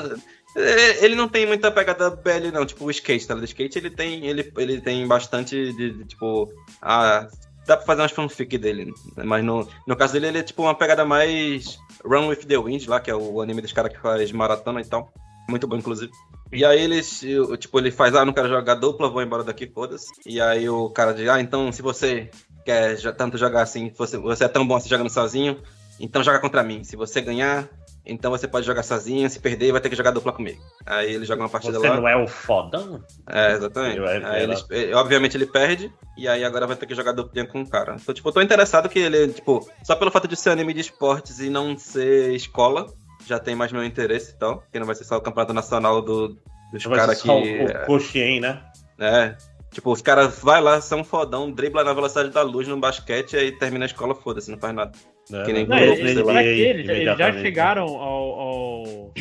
é, 0.55 1.05
ele 1.05 1.15
não 1.15 1.27
tem 1.27 1.45
muita 1.45 1.71
pegada 1.71 2.09
BL, 2.11 2.51
não. 2.53 2.65
Tipo, 2.65 2.85
o 2.85 2.91
skate, 2.91 3.27
tá? 3.27 3.35
O 3.35 3.43
skate 3.43 3.77
ele 3.77 3.89
tem, 3.89 4.25
ele, 4.25 4.51
ele 4.57 4.81
tem 4.81 5.05
bastante 5.07 5.73
de, 5.73 5.91
de, 5.91 6.05
tipo. 6.05 6.51
Ah, 6.81 7.27
dá 7.65 7.77
pra 7.77 7.85
fazer 7.85 8.01
umas 8.01 8.11
fanfic 8.11 8.57
dele. 8.57 8.85
né? 9.17 9.23
Mas 9.23 9.43
no, 9.43 9.67
no 9.87 9.95
caso 9.95 10.13
dele, 10.13 10.27
ele 10.27 10.37
é 10.39 10.43
tipo 10.43 10.61
uma 10.61 10.75
pegada 10.75 11.03
mais 11.05 11.77
Run 12.05 12.27
with 12.27 12.45
the 12.47 12.57
Wind, 12.57 12.87
lá, 12.87 12.99
que 12.99 13.11
é 13.11 13.15
o 13.15 13.41
anime 13.41 13.61
dos 13.61 13.73
caras 13.73 13.91
que 13.91 13.99
faz 13.99 14.31
maratona 14.31 14.81
e 14.81 14.85
tal. 14.85 15.11
Muito 15.49 15.67
bom, 15.67 15.75
inclusive. 15.75 16.11
E 16.51 16.63
aí 16.63 16.81
eles, 16.81 17.21
tipo, 17.57 17.79
ele 17.79 17.89
faz, 17.89 18.15
ah, 18.15 18.23
não 18.23 18.31
quero 18.31 18.47
jogar 18.47 18.75
dupla, 18.75 19.09
vou 19.09 19.23
embora 19.23 19.43
daqui, 19.43 19.65
foda-se. 19.65 20.07
E 20.23 20.39
aí 20.39 20.69
o 20.69 20.87
cara 20.89 21.11
diz, 21.11 21.27
ah, 21.27 21.41
então 21.41 21.71
se 21.71 21.81
você 21.81 22.29
quer 22.65 22.97
tanto 23.13 23.37
jogar 23.37 23.61
assim, 23.61 23.91
você, 23.97 24.17
você 24.17 24.45
é 24.45 24.47
tão 24.47 24.65
bom 24.65 24.75
assim 24.75 24.89
jogando 24.89 25.09
sozinho, 25.09 25.61
então 25.99 26.23
joga 26.23 26.39
contra 26.39 26.63
mim. 26.63 26.83
Se 26.83 26.95
você 26.95 27.21
ganhar, 27.21 27.67
então 28.05 28.31
você 28.31 28.47
pode 28.47 28.65
jogar 28.65 28.83
sozinho, 28.83 29.29
se 29.29 29.39
perder, 29.39 29.71
vai 29.71 29.79
ter 29.79 29.89
que 29.89 29.95
jogar 29.95 30.11
dupla 30.11 30.31
comigo. 30.33 30.61
Aí 30.85 31.13
ele 31.13 31.25
joga 31.25 31.41
uma 31.43 31.49
partida 31.49 31.79
Você 31.79 31.87
lá. 31.87 31.95
não 31.95 32.07
é 32.07 32.15
o 32.15 32.27
fodão? 32.27 33.03
É, 33.29 33.53
exatamente. 33.53 33.97
Eu- 33.97 34.07
Aí 34.07 34.43
eles- 34.43 34.65
eh, 34.71 34.93
obviamente 34.93 35.37
ele 35.37 35.45
perde, 35.45 35.91
e 36.17 36.27
aí 36.27 36.43
agora 36.43 36.67
vai 36.67 36.75
ter 36.75 36.85
que 36.85 36.95
jogar 36.95 37.11
duplinha 37.13 37.45
com 37.45 37.61
o 37.61 37.69
cara. 37.69 37.95
Então, 38.01 38.13
tipo, 38.13 38.27
eu 38.27 38.33
tô 38.33 38.41
interessado 38.41 38.89
que 38.89 38.99
ele, 38.99 39.29
tipo, 39.29 39.67
só 39.83 39.95
pelo 39.95 40.11
fato 40.11 40.27
de 40.27 40.35
ser 40.35 40.49
anime 40.49 40.73
de 40.73 40.81
esportes 40.81 41.39
e 41.39 41.49
não 41.49 41.77
ser 41.77 42.33
escola, 42.33 42.87
já 43.25 43.39
tem 43.39 43.55
mais 43.55 43.71
meu 43.71 43.83
interesse 43.85 44.31
e 44.31 44.35
tal. 44.35 44.63
Que 44.71 44.79
não 44.79 44.85
vai 44.85 44.95
ser 44.95 45.05
só 45.05 45.15
o 45.17 45.21
campeonato 45.21 45.53
nacional 45.53 46.01
do, 46.01 46.37
dos 46.73 46.85
caras 46.87 47.21
que. 47.21 47.29
o, 47.29 47.65
o 47.65 47.85
coxien, 47.85 48.41
né? 48.41 48.61
É. 48.99 49.35
Tipo, 49.73 49.91
os 49.91 50.01
caras 50.01 50.39
vai 50.39 50.61
lá, 50.61 50.79
são 50.79 51.03
fodão, 51.03 51.51
dribla 51.51 51.83
na 51.83 51.93
velocidade 51.93 52.29
da 52.29 52.41
luz 52.43 52.67
no 52.67 52.77
basquete 52.79 53.33
e 53.33 53.37
aí 53.39 53.51
termina 53.51 53.85
a 53.85 53.87
escola, 53.87 54.13
foda-se, 54.15 54.51
não 54.51 54.57
faz 54.59 54.73
nada. 54.73 54.91
É, 55.31 55.43
que 55.43 55.51
nem 55.53 55.65
Não, 55.67 55.77
eles, 55.77 56.21
pra 56.21 56.43
quê? 56.43 56.47
Eles, 56.49 56.85
já- 56.85 56.93
eles 56.93 57.05
já 57.05 57.13
imediatamente. 57.13 57.41
chegaram 57.41 57.87
ao, 57.87 58.39
ao, 58.39 59.13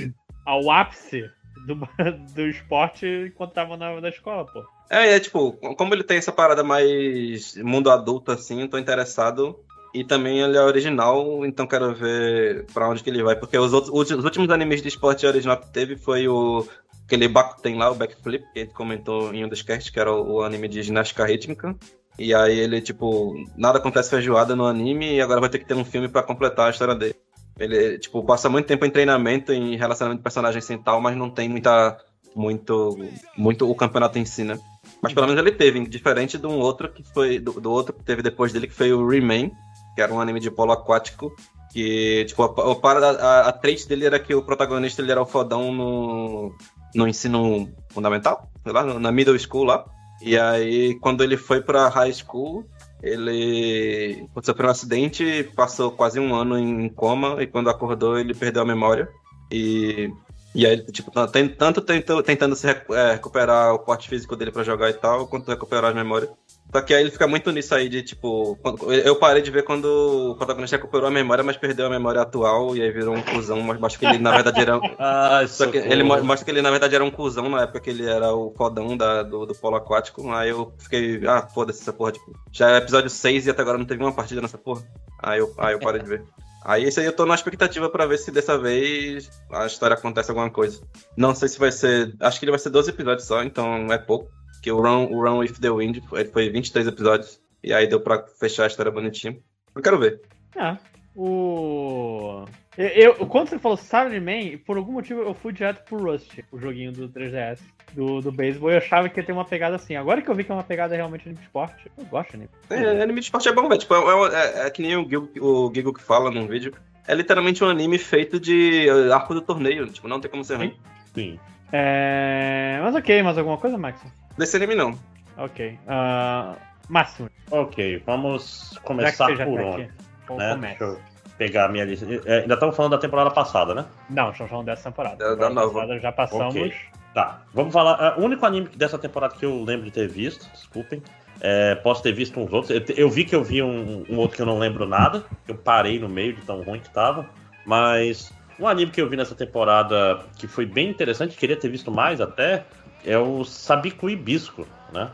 ao 0.46 0.70
ápice 0.70 1.24
do, 1.66 1.74
do 2.34 2.42
esporte 2.48 3.06
enquanto 3.28 3.50
estavam 3.50 3.76
na, 3.76 4.00
na 4.00 4.08
escola, 4.08 4.44
pô. 4.44 4.62
É, 4.90 5.14
é 5.14 5.20
tipo, 5.20 5.52
como 5.76 5.94
ele 5.94 6.04
tem 6.04 6.18
essa 6.18 6.32
parada 6.32 6.62
mais 6.62 7.54
mundo 7.56 7.90
adulto, 7.90 8.30
assim, 8.30 8.60
eu 8.60 8.68
tô 8.68 8.78
interessado. 8.78 9.58
E 9.94 10.02
também 10.04 10.40
ele 10.40 10.56
é 10.56 10.62
original, 10.62 11.44
então 11.44 11.66
quero 11.66 11.94
ver 11.94 12.64
pra 12.72 12.88
onde 12.88 13.02
que 13.04 13.10
ele 13.10 13.22
vai. 13.22 13.36
Porque 13.36 13.58
os, 13.58 13.74
outros, 13.74 13.92
os 14.10 14.24
últimos 14.24 14.48
animes 14.48 14.80
de 14.80 14.88
esporte 14.88 15.26
original 15.26 15.58
que 15.58 15.70
teve 15.70 15.96
foi 15.96 16.26
o 16.26 16.66
aquele 17.12 17.28
Bakuten 17.28 17.76
lá, 17.76 17.90
o 17.90 17.94
Backflip, 17.94 18.42
que 18.54 18.60
gente 18.60 18.72
comentou 18.72 19.34
em 19.34 19.44
um 19.44 19.48
dos 19.48 19.60
casts, 19.60 19.90
que 19.90 20.00
era 20.00 20.10
o, 20.10 20.42
anime 20.42 20.66
de 20.66 20.82
ginástica 20.82 21.26
rítmica. 21.26 21.76
E 22.18 22.34
aí 22.34 22.58
ele, 22.58 22.80
tipo, 22.80 23.34
nada 23.54 23.78
acontece 23.78 24.08
feijoada 24.08 24.56
no 24.56 24.66
anime 24.66 25.14
e 25.14 25.20
agora 25.20 25.40
vai 25.40 25.50
ter 25.50 25.58
que 25.58 25.66
ter 25.66 25.74
um 25.74 25.84
filme 25.84 26.08
pra 26.08 26.22
completar 26.22 26.68
a 26.68 26.70
história 26.70 26.94
dele. 26.94 27.14
Ele, 27.58 27.98
tipo, 27.98 28.24
passa 28.24 28.48
muito 28.48 28.66
tempo 28.66 28.86
em 28.86 28.90
treinamento, 28.90 29.52
em 29.52 29.76
relacionamento 29.76 30.20
de 30.20 30.22
personagem 30.22 30.62
sem 30.62 30.78
tal, 30.78 31.00
mas 31.00 31.16
não 31.16 31.28
tem 31.30 31.48
muita. 31.48 31.98
Muito, 32.34 32.98
muito 33.36 33.70
o 33.70 33.74
campeonato 33.74 34.18
em 34.18 34.24
si, 34.24 34.42
né? 34.42 34.58
Mas 35.02 35.12
pelo 35.12 35.26
menos 35.26 35.42
ele 35.42 35.54
teve, 35.54 35.86
diferente 35.86 36.38
de 36.38 36.46
um 36.46 36.58
outro 36.58 36.90
que 36.90 37.02
foi. 37.12 37.38
Do, 37.38 37.60
do 37.60 37.70
outro 37.70 37.92
que 37.92 38.02
teve 38.02 38.22
depois 38.22 38.54
dele, 38.54 38.68
que 38.68 38.74
foi 38.74 38.90
o 38.90 39.06
Remain, 39.06 39.52
que 39.94 40.00
era 40.00 40.10
um 40.10 40.18
anime 40.18 40.40
de 40.40 40.50
polo 40.50 40.72
aquático. 40.72 41.30
Que, 41.70 42.24
tipo, 42.24 42.42
a, 42.42 42.46
a, 42.46 43.10
a, 43.10 43.48
a 43.48 43.52
trait 43.52 43.86
dele 43.86 44.06
era 44.06 44.18
que 44.18 44.34
o 44.34 44.42
protagonista 44.42 45.02
ele 45.02 45.10
era 45.10 45.20
o 45.20 45.26
fodão 45.26 45.72
no, 45.72 46.54
no 46.94 47.06
ensino 47.08 47.68
fundamental, 47.90 48.48
lá, 48.64 48.82
na 48.98 49.12
middle 49.12 49.38
school 49.38 49.64
lá. 49.64 49.84
E 50.20 50.38
aí, 50.38 50.94
quando 51.00 51.24
ele 51.24 51.36
foi 51.36 51.60
pra 51.60 51.88
high 51.88 52.12
school, 52.12 52.64
ele 53.02 54.24
sofreu 54.42 54.68
um 54.68 54.70
acidente, 54.70 55.50
passou 55.56 55.90
quase 55.90 56.20
um 56.20 56.34
ano 56.34 56.56
em 56.58 56.88
coma, 56.88 57.42
e 57.42 57.46
quando 57.46 57.68
acordou, 57.68 58.18
ele 58.18 58.32
perdeu 58.34 58.62
a 58.62 58.66
memória. 58.66 59.08
E, 59.50 60.10
e 60.54 60.64
aí, 60.64 60.80
tipo, 60.92 61.10
tá- 61.10 61.26
tanto 61.58 61.80
tentou, 61.80 62.22
tentando 62.22 62.54
se 62.54 62.68
é, 62.68 63.12
recuperar 63.12 63.74
o 63.74 63.80
porte 63.80 64.08
físico 64.08 64.36
dele 64.36 64.52
pra 64.52 64.62
jogar 64.62 64.90
e 64.90 64.94
tal, 64.94 65.26
quanto 65.26 65.48
recuperar 65.50 65.90
as 65.90 65.96
memórias. 65.96 66.30
Só 66.72 66.80
que 66.80 66.94
aí 66.94 67.02
ele 67.02 67.10
fica 67.10 67.26
muito 67.26 67.50
nisso 67.52 67.74
aí 67.74 67.88
de 67.88 68.02
tipo. 68.02 68.56
quando- 68.62 68.90
eu 68.92 69.14
parei 69.16 69.42
de 69.42 69.50
ver 69.50 69.62
quando 69.62 70.30
o 70.30 70.34
protagonista 70.36 70.76
recuperou 70.76 71.06
a 71.06 71.10
memória, 71.10 71.44
mas 71.44 71.56
perdeu 71.56 71.86
a 71.86 71.90
memória 71.90 72.22
atual 72.22 72.74
e 72.74 72.80
aí 72.82 72.90
virou 72.90 73.14
um 73.14 73.20
cuzão. 73.22 73.60
Mas 73.60 73.78
mostra 73.78 73.98
que 74.00 74.06
ele 74.06 74.18
na 74.22 74.30
verdade 74.32 74.60
era. 74.60 74.80
Ah, 74.98 75.44
Só 75.48 75.66
que 75.66 75.76
ele 75.76 76.02
mo- 76.02 76.22
mostra 76.24 76.44
que 76.46 76.50
ele 76.50 76.62
na 76.62 76.70
verdade 76.70 76.94
era 76.94 77.04
um 77.04 77.10
cuzão 77.10 77.48
na 77.50 77.62
época 77.62 77.80
que 77.80 77.90
ele 77.90 78.06
era 78.08 78.32
o 78.32 78.54
fodão 78.56 78.96
da, 78.96 79.22
do, 79.22 79.44
do 79.44 79.54
polo 79.54 79.76
aquático. 79.76 80.30
Aí 80.32 80.48
eu 80.48 80.72
fiquei, 80.78 81.20
ah, 81.26 81.46
foda-se 81.46 81.82
essa 81.82 81.92
porra. 81.92 82.12
Tipo, 82.12 82.32
já 82.50 82.70
é 82.70 82.78
episódio 82.78 83.10
6 83.10 83.46
e 83.46 83.50
até 83.50 83.60
agora 83.60 83.76
não 83.76 83.84
teve 83.84 84.02
uma 84.02 84.12
partida 84.12 84.40
nessa 84.40 84.56
porra. 84.56 84.82
Aí 85.22 85.40
eu, 85.40 85.52
aí 85.58 85.74
eu 85.74 85.78
parei 85.78 86.00
de 86.02 86.08
ver. 86.08 86.24
Aí 86.64 86.84
esse 86.84 87.00
aí 87.00 87.06
eu 87.06 87.12
tô 87.12 87.26
na 87.26 87.34
expectativa 87.34 87.90
pra 87.90 88.06
ver 88.06 88.16
se 88.18 88.30
dessa 88.30 88.56
vez 88.56 89.28
a 89.52 89.66
história 89.66 89.94
acontece 89.94 90.30
alguma 90.30 90.48
coisa. 90.48 90.80
Não 91.16 91.34
sei 91.34 91.48
se 91.48 91.58
vai 91.58 91.70
ser. 91.72 92.14
Acho 92.20 92.38
que 92.38 92.44
ele 92.44 92.52
vai 92.52 92.58
ser 92.60 92.70
12 92.70 92.88
episódios 92.90 93.26
só, 93.26 93.42
então 93.42 93.92
é 93.92 93.98
pouco. 93.98 94.30
Porque 94.62 94.70
o 94.70 94.80
Run, 94.80 95.08
o 95.10 95.20
Run 95.20 95.38
with 95.38 95.54
the 95.60 95.70
Wind 95.70 95.96
ele 96.12 96.24
foi 96.30 96.48
23 96.48 96.86
episódios. 96.86 97.40
E 97.64 97.72
aí 97.74 97.88
deu 97.88 97.98
pra 98.00 98.24
fechar 98.38 98.62
a 98.62 98.66
história 98.68 98.92
bonitinha. 98.92 99.36
Eu 99.74 99.82
quero 99.82 99.98
ver. 99.98 100.20
Ah, 100.56 100.78
o. 101.16 102.44
Eu, 102.78 102.86
eu- 102.88 103.26
quando 103.26 103.48
você 103.48 103.58
falou 103.58 103.76
Silent 103.76 104.22
Man, 104.22 104.58
por 104.64 104.76
algum 104.76 104.92
motivo 104.92 105.20
eu 105.20 105.34
fui 105.34 105.52
direto 105.52 105.84
pro 105.84 105.98
Rust, 106.12 106.38
o 106.52 106.58
joguinho 106.60 106.92
do 106.92 107.08
3DS, 107.08 107.58
do, 107.92 108.20
do 108.20 108.30
beisebol, 108.30 108.70
e 108.70 108.74
eu 108.74 108.78
achava 108.78 109.08
que 109.08 109.18
ia 109.18 109.26
ter 109.26 109.32
uma 109.32 109.44
pegada 109.44 109.74
assim. 109.76 109.96
Agora 109.96 110.22
que 110.22 110.30
eu 110.30 110.34
vi 110.34 110.44
que 110.44 110.52
é 110.52 110.54
uma 110.54 110.62
pegada 110.62 110.94
realmente 110.94 111.28
de 111.28 111.40
esporte, 111.42 111.90
eu 111.98 112.04
gosto 112.06 112.30
de 112.30 112.36
anime. 112.36 112.50
É, 112.70 113.02
anime 113.02 113.18
de 113.20 113.26
esporte 113.26 113.48
é 113.48 113.52
bom, 113.52 113.68
velho. 113.68 113.80
Tipo, 113.80 113.94
é, 113.94 114.62
é- 114.62 114.66
é 114.66 114.70
que 114.70 114.80
nem 114.80 114.96
o 114.96 115.08
Gil, 115.08 115.28
o 115.40 115.72
Gigo 115.74 115.92
que 115.92 116.02
fala 116.02 116.30
num 116.30 116.46
vídeo. 116.46 116.72
É 117.08 117.14
literalmente 117.16 117.64
um 117.64 117.68
anime 117.68 117.98
feito 117.98 118.38
de 118.38 118.86
arco 119.12 119.34
do 119.34 119.42
torneio. 119.42 119.86
Tipo, 119.88 120.06
não 120.06 120.20
tem 120.20 120.30
como 120.30 120.44
ser 120.44 120.54
ruim. 120.56 120.76
Sim. 121.12 121.38
É... 121.72 122.78
Mas 122.82 122.94
ok, 122.94 123.22
mais 123.22 123.38
alguma 123.38 123.56
coisa, 123.56 123.78
Max? 123.78 124.00
Desse 124.36 124.56
anime 124.56 124.74
não. 124.74 124.98
Ok. 125.36 125.78
Ah, 125.88 126.54
Máximo. 126.88 127.28
Ok, 127.50 128.02
vamos 128.04 128.78
começar 128.84 129.26
por 129.28 129.36
tá 129.38 129.44
onde? 129.46 129.82
né? 129.82 129.88
começa. 130.26 130.56
Deixa 130.58 130.84
eu 130.84 131.00
pegar 131.38 131.64
a 131.66 131.68
minha 131.68 131.84
lista. 131.84 132.06
É, 132.26 132.40
ainda 132.40 132.54
estamos 132.54 132.76
falando 132.76 132.92
da 132.92 132.98
temporada 132.98 133.30
passada, 133.30 133.74
né? 133.74 133.84
Não, 134.10 134.30
estamos 134.30 134.50
falando 134.50 134.66
dessa 134.66 134.90
temporada. 134.90 135.16
Da- 135.16 135.24
da 135.24 135.30
Temporada 135.32 135.54
nova. 135.54 135.72
passada 135.80 135.98
Já 135.98 136.12
passamos. 136.12 136.54
Ok. 136.56 136.74
Tá, 137.14 137.42
vamos 137.52 137.72
falar. 137.72 138.14
é, 138.16 138.20
O 138.20 138.24
único 138.24 138.44
anime 138.46 138.68
dessa 138.76 138.98
temporada 138.98 139.34
que 139.34 139.44
eu 139.44 139.62
lembro 139.64 139.84
de 139.86 139.90
ter 139.90 140.08
visto, 140.08 140.50
desculpem. 140.52 141.02
é, 141.40 141.74
posso 141.76 142.02
ter 142.02 142.12
visto 142.12 142.38
uns 142.40 142.52
outros. 142.52 142.70
Eu, 142.70 142.94
eu 142.96 143.10
vi 143.10 143.24
que 143.24 143.34
eu 143.34 143.42
vi 143.42 143.62
um, 143.62 144.04
um 144.08 144.16
outro 144.18 144.36
que 144.36 144.42
eu 144.42 144.46
não 144.46 144.58
lembro 144.58 144.86
nada. 144.86 145.24
Eu 145.48 145.54
parei 145.54 145.98
no 145.98 146.08
meio 146.08 146.34
de 146.34 146.42
tão 146.42 146.62
ruim 146.62 146.80
que 146.80 146.90
tava. 146.90 147.26
Mas 147.66 148.32
um 148.58 148.66
anime 148.66 148.90
que 148.90 149.00
eu 149.00 149.08
vi 149.08 149.16
nessa 149.16 149.34
temporada 149.34 150.20
que 150.38 150.46
foi 150.46 150.66
bem 150.66 150.90
interessante, 150.90 151.36
queria 151.36 151.56
ter 151.56 151.68
visto 151.68 151.90
mais 151.90 152.20
até, 152.20 152.64
é 153.04 153.18
o 153.18 153.44
Sabiku 153.44 154.08
Hibisco, 154.08 154.66
né? 154.92 155.10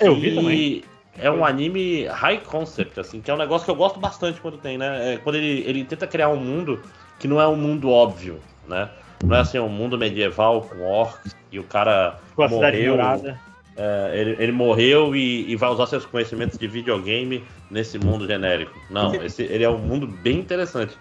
Eu 0.00 0.14
vi 0.16 0.34
também. 0.34 0.84
É 1.18 1.30
um 1.30 1.44
anime 1.44 2.06
high 2.06 2.38
concept, 2.38 2.98
assim, 2.98 3.20
que 3.20 3.30
é 3.30 3.34
um 3.34 3.36
negócio 3.38 3.66
que 3.66 3.70
eu 3.70 3.76
gosto 3.76 4.00
bastante 4.00 4.40
quando 4.40 4.56
tem, 4.56 4.78
né? 4.78 5.14
É 5.14 5.16
quando 5.18 5.36
ele, 5.36 5.62
ele 5.66 5.84
tenta 5.84 6.06
criar 6.06 6.28
um 6.30 6.36
mundo 6.36 6.80
que 7.18 7.28
não 7.28 7.40
é 7.40 7.46
um 7.46 7.56
mundo 7.56 7.90
óbvio, 7.90 8.40
né? 8.66 8.88
Não 9.22 9.36
é 9.36 9.40
assim, 9.40 9.58
um 9.58 9.68
mundo 9.68 9.98
medieval 9.98 10.62
com 10.62 10.82
orcs 10.82 11.36
e 11.50 11.58
o 11.58 11.64
cara 11.64 12.18
Com 12.34 12.42
a 12.42 12.48
morreu. 12.48 12.96
é, 13.76 14.10
ele, 14.14 14.36
ele 14.38 14.52
morreu 14.52 15.14
e, 15.14 15.50
e 15.50 15.54
vai 15.54 15.70
usar 15.70 15.86
seus 15.86 16.04
conhecimentos 16.06 16.58
de 16.58 16.66
videogame 16.66 17.44
nesse 17.70 17.98
mundo 17.98 18.26
genérico. 18.26 18.72
Não, 18.90 19.14
esse, 19.22 19.42
ele 19.42 19.64
é 19.64 19.70
um 19.70 19.78
mundo 19.78 20.06
bem 20.06 20.38
interessante. 20.38 20.96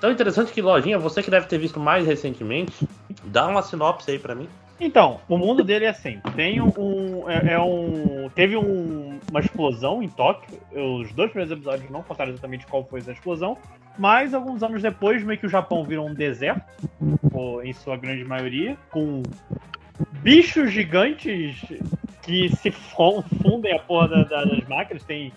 Tão 0.00 0.10
interessante 0.10 0.50
que, 0.52 0.62
Lojinha, 0.62 0.98
você 0.98 1.22
que 1.22 1.30
deve 1.30 1.46
ter 1.46 1.58
visto 1.58 1.78
mais 1.78 2.06
recentemente, 2.06 2.88
dá 3.24 3.46
uma 3.46 3.62
sinopse 3.62 4.10
aí 4.10 4.18
pra 4.18 4.34
mim. 4.34 4.48
Então, 4.80 5.20
o 5.28 5.36
mundo 5.36 5.62
dele 5.62 5.84
é 5.84 5.88
assim. 5.90 6.18
Tem 6.34 6.58
um. 6.58 7.28
É, 7.28 7.52
é 7.52 7.58
um. 7.60 8.30
Teve 8.34 8.56
um- 8.56 9.20
uma 9.30 9.40
explosão 9.40 10.02
em 10.02 10.08
Tóquio. 10.08 10.58
Os 10.72 11.12
dois 11.12 11.30
primeiros 11.30 11.52
episódios 11.52 11.90
não 11.90 12.02
contaram 12.02 12.30
exatamente 12.30 12.66
qual 12.66 12.82
foi 12.84 13.00
essa 13.00 13.12
explosão. 13.12 13.58
Mas 13.98 14.32
alguns 14.32 14.62
anos 14.62 14.80
depois, 14.80 15.22
meio 15.22 15.38
que 15.38 15.44
o 15.46 15.50
Japão 15.50 15.84
virou 15.84 16.08
um 16.08 16.14
deserto, 16.14 16.64
em 17.62 17.72
sua 17.74 17.98
grande 17.98 18.24
maioria, 18.24 18.74
com 18.90 19.22
bichos 20.22 20.72
gigantes 20.72 21.62
que 22.22 22.48
se 22.56 22.70
fundem 22.70 23.74
a 23.74 23.78
porra 23.80 24.08
da- 24.08 24.22
da- 24.24 24.44
das 24.44 24.66
máquinas. 24.66 25.04
Tem 25.04 25.30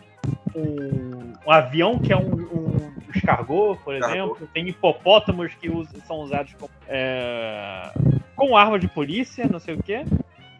um, 0.56 1.34
um 1.46 1.52
avião 1.52 1.98
que 2.00 2.12
é 2.14 2.18
um, 2.18 2.34
um 2.36 2.94
escargot, 3.16 3.80
por 3.84 3.94
exemplo. 3.96 4.38
Tem 4.54 4.68
hipopótamos 4.68 5.54
que 5.56 5.70
us- 5.70 5.90
são 6.06 6.18
usados 6.18 6.54
como, 6.54 6.72
é, 6.88 7.92
com 8.36 8.56
arma 8.58 8.80
de 8.80 8.88
polícia, 8.88 9.48
não 9.48 9.60
sei 9.60 9.76
o 9.76 9.84
quê. 9.84 10.04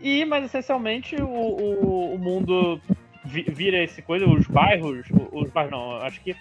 E, 0.02 0.26
mas 0.26 0.46
essencialmente 0.46 1.16
o, 1.16 1.28
o, 1.28 2.16
o 2.16 2.18
mundo 2.18 2.80
vi- 3.24 3.46
vira 3.50 3.82
esse 3.82 4.02
coisa, 4.02 4.26
os 4.28 4.46
bairros, 4.48 5.06
os 5.32 5.50
bairros 5.50 5.72
não, 5.72 5.96
acho 5.98 6.20
que 6.22 6.36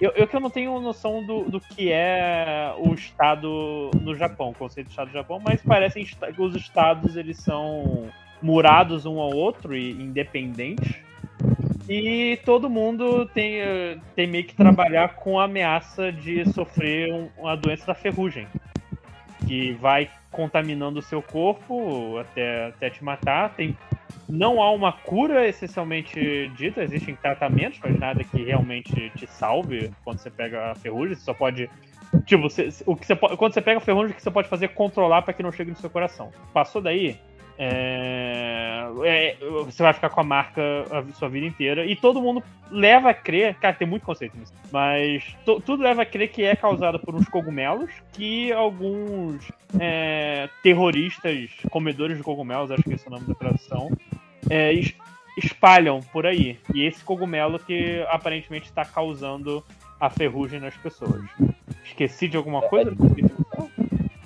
eu, 0.00 0.10
eu 0.16 0.26
que 0.26 0.34
eu 0.34 0.40
não 0.40 0.50
tenho 0.50 0.80
noção 0.80 1.24
do, 1.24 1.42
do 1.44 1.60
que 1.60 1.92
é 1.92 2.72
o 2.78 2.92
estado 2.94 3.90
no 4.00 4.16
Japão, 4.16 4.50
o 4.50 4.54
conceito 4.54 4.86
de 4.86 4.92
estado 4.92 5.08
do 5.08 5.12
Japão, 5.12 5.40
mas 5.44 5.62
parecem 5.62 6.04
que 6.04 6.42
os 6.42 6.56
estados 6.56 7.16
eles 7.16 7.36
são 7.36 8.08
murados 8.42 9.06
um 9.06 9.20
ao 9.20 9.30
outro 9.30 9.76
e 9.76 9.92
independentes. 9.92 10.96
E 11.94 12.38
todo 12.38 12.70
mundo 12.70 13.26
tem, 13.26 13.60
tem 14.16 14.26
meio 14.26 14.44
que 14.44 14.54
trabalhar 14.54 15.16
com 15.16 15.38
a 15.38 15.44
ameaça 15.44 16.10
de 16.10 16.42
sofrer 16.54 17.12
um- 17.12 17.28
uma 17.36 17.54
doença 17.54 17.86
da 17.86 17.94
ferrugem 17.94 18.46
que 19.46 19.72
vai 19.72 20.08
contaminando 20.30 21.00
o 21.00 21.02
seu 21.02 21.20
corpo 21.20 22.16
até, 22.16 22.68
até 22.68 22.88
te 22.88 23.04
matar. 23.04 23.50
Tem, 23.54 23.76
não 24.26 24.62
há 24.62 24.70
uma 24.70 24.90
cura 24.90 25.46
essencialmente 25.46 26.50
dita, 26.56 26.82
existem 26.82 27.14
tratamentos, 27.14 27.78
mas 27.84 27.98
nada 27.98 28.24
que 28.24 28.42
realmente 28.42 29.10
te 29.14 29.26
salve 29.26 29.90
quando 30.02 30.18
você 30.18 30.30
pega 30.30 30.70
a 30.70 30.74
ferrugem. 30.74 31.14
Você 31.14 31.24
só 31.24 31.34
pode. 31.34 31.68
Tipo, 32.24 32.44
você- 32.44 32.70
o 32.86 32.96
que 32.96 33.04
você 33.04 33.14
quando 33.14 33.52
você 33.52 33.60
pega 33.60 33.76
a 33.76 33.80
ferrugem, 33.82 34.12
o 34.12 34.14
que 34.14 34.22
você 34.22 34.30
pode 34.30 34.48
fazer 34.48 34.64
é 34.64 34.68
controlar 34.68 35.20
para 35.20 35.34
que 35.34 35.42
não 35.42 35.52
chegue 35.52 35.70
no 35.72 35.76
seu 35.76 35.90
coração. 35.90 36.32
Passou 36.54 36.80
daí, 36.80 37.18
é, 37.58 38.84
é, 39.04 39.36
você 39.64 39.82
vai 39.82 39.92
ficar 39.92 40.10
com 40.10 40.20
a 40.20 40.24
marca 40.24 40.62
a 40.90 41.12
sua 41.14 41.28
vida 41.28 41.46
inteira. 41.46 41.84
E 41.86 41.94
todo 41.96 42.20
mundo 42.20 42.42
leva 42.70 43.10
a 43.10 43.14
crer. 43.14 43.54
Cara, 43.56 43.74
tem 43.74 43.86
muito 43.86 44.04
conceito 44.04 44.36
nisso. 44.36 44.52
Mas 44.70 45.24
to- 45.44 45.60
tudo 45.60 45.82
leva 45.82 46.02
a 46.02 46.06
crer 46.06 46.28
que 46.30 46.42
é 46.42 46.56
causado 46.56 46.98
por 46.98 47.14
uns 47.14 47.28
cogumelos 47.28 47.90
que 48.12 48.52
alguns 48.52 49.50
é, 49.78 50.48
terroristas, 50.62 51.50
comedores 51.70 52.16
de 52.16 52.22
cogumelos, 52.22 52.70
acho 52.70 52.82
que 52.82 52.94
esse 52.94 53.04
é 53.06 53.08
o 53.08 53.12
nome 53.12 53.26
da 53.26 53.34
tradução, 53.34 53.90
é, 54.50 54.72
es- 54.72 54.94
espalham 55.38 56.00
por 56.12 56.26
aí. 56.26 56.58
E 56.74 56.84
esse 56.84 57.02
cogumelo 57.04 57.58
que 57.58 58.04
aparentemente 58.10 58.66
está 58.66 58.84
causando 58.84 59.64
a 60.00 60.10
ferrugem 60.10 60.58
nas 60.60 60.76
pessoas. 60.76 61.22
Esqueci 61.84 62.26
de 62.28 62.36
alguma 62.36 62.62
coisa? 62.62 62.90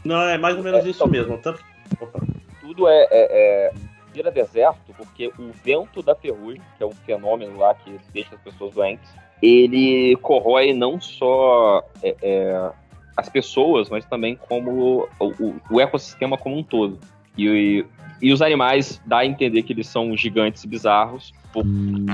Não, 0.04 0.22
é 0.22 0.38
mais 0.38 0.56
ou 0.56 0.62
menos 0.62 0.84
isso 0.86 1.06
mesmo. 1.08 1.36
Tanto... 1.38 1.62
Opa. 2.00 2.20
Tudo 2.66 2.88
é, 2.88 3.02
é, 3.02 3.08
é- 3.10 3.72
vira 4.12 4.30
deserto 4.30 4.92
porque 4.96 5.28
o 5.38 5.50
vento 5.62 6.02
da 6.02 6.14
ferrugem, 6.14 6.60
que 6.76 6.82
é 6.82 6.86
um 6.86 6.92
fenômeno 6.92 7.58
lá 7.58 7.74
que 7.74 7.98
deixa 8.12 8.34
as 8.34 8.40
pessoas 8.40 8.74
doentes, 8.74 9.08
ele 9.42 10.16
corrói 10.16 10.72
não 10.72 10.98
só 11.00 11.84
é, 12.02 12.16
é, 12.22 12.70
as 13.16 13.28
pessoas, 13.28 13.90
mas 13.90 14.04
também 14.06 14.34
como 14.34 15.08
o, 15.20 15.24
o- 15.26 15.54
o 15.70 15.80
ecossistema 15.80 16.38
como 16.38 16.56
um 16.56 16.62
todo. 16.62 16.98
E, 17.36 17.84
e 18.22 18.32
os 18.32 18.40
animais 18.40 19.00
dá 19.04 19.18
a 19.18 19.26
entender 19.26 19.62
que 19.62 19.74
eles 19.74 19.86
são 19.86 20.16
gigantes 20.16 20.64
e 20.64 20.68
bizarros. 20.68 21.34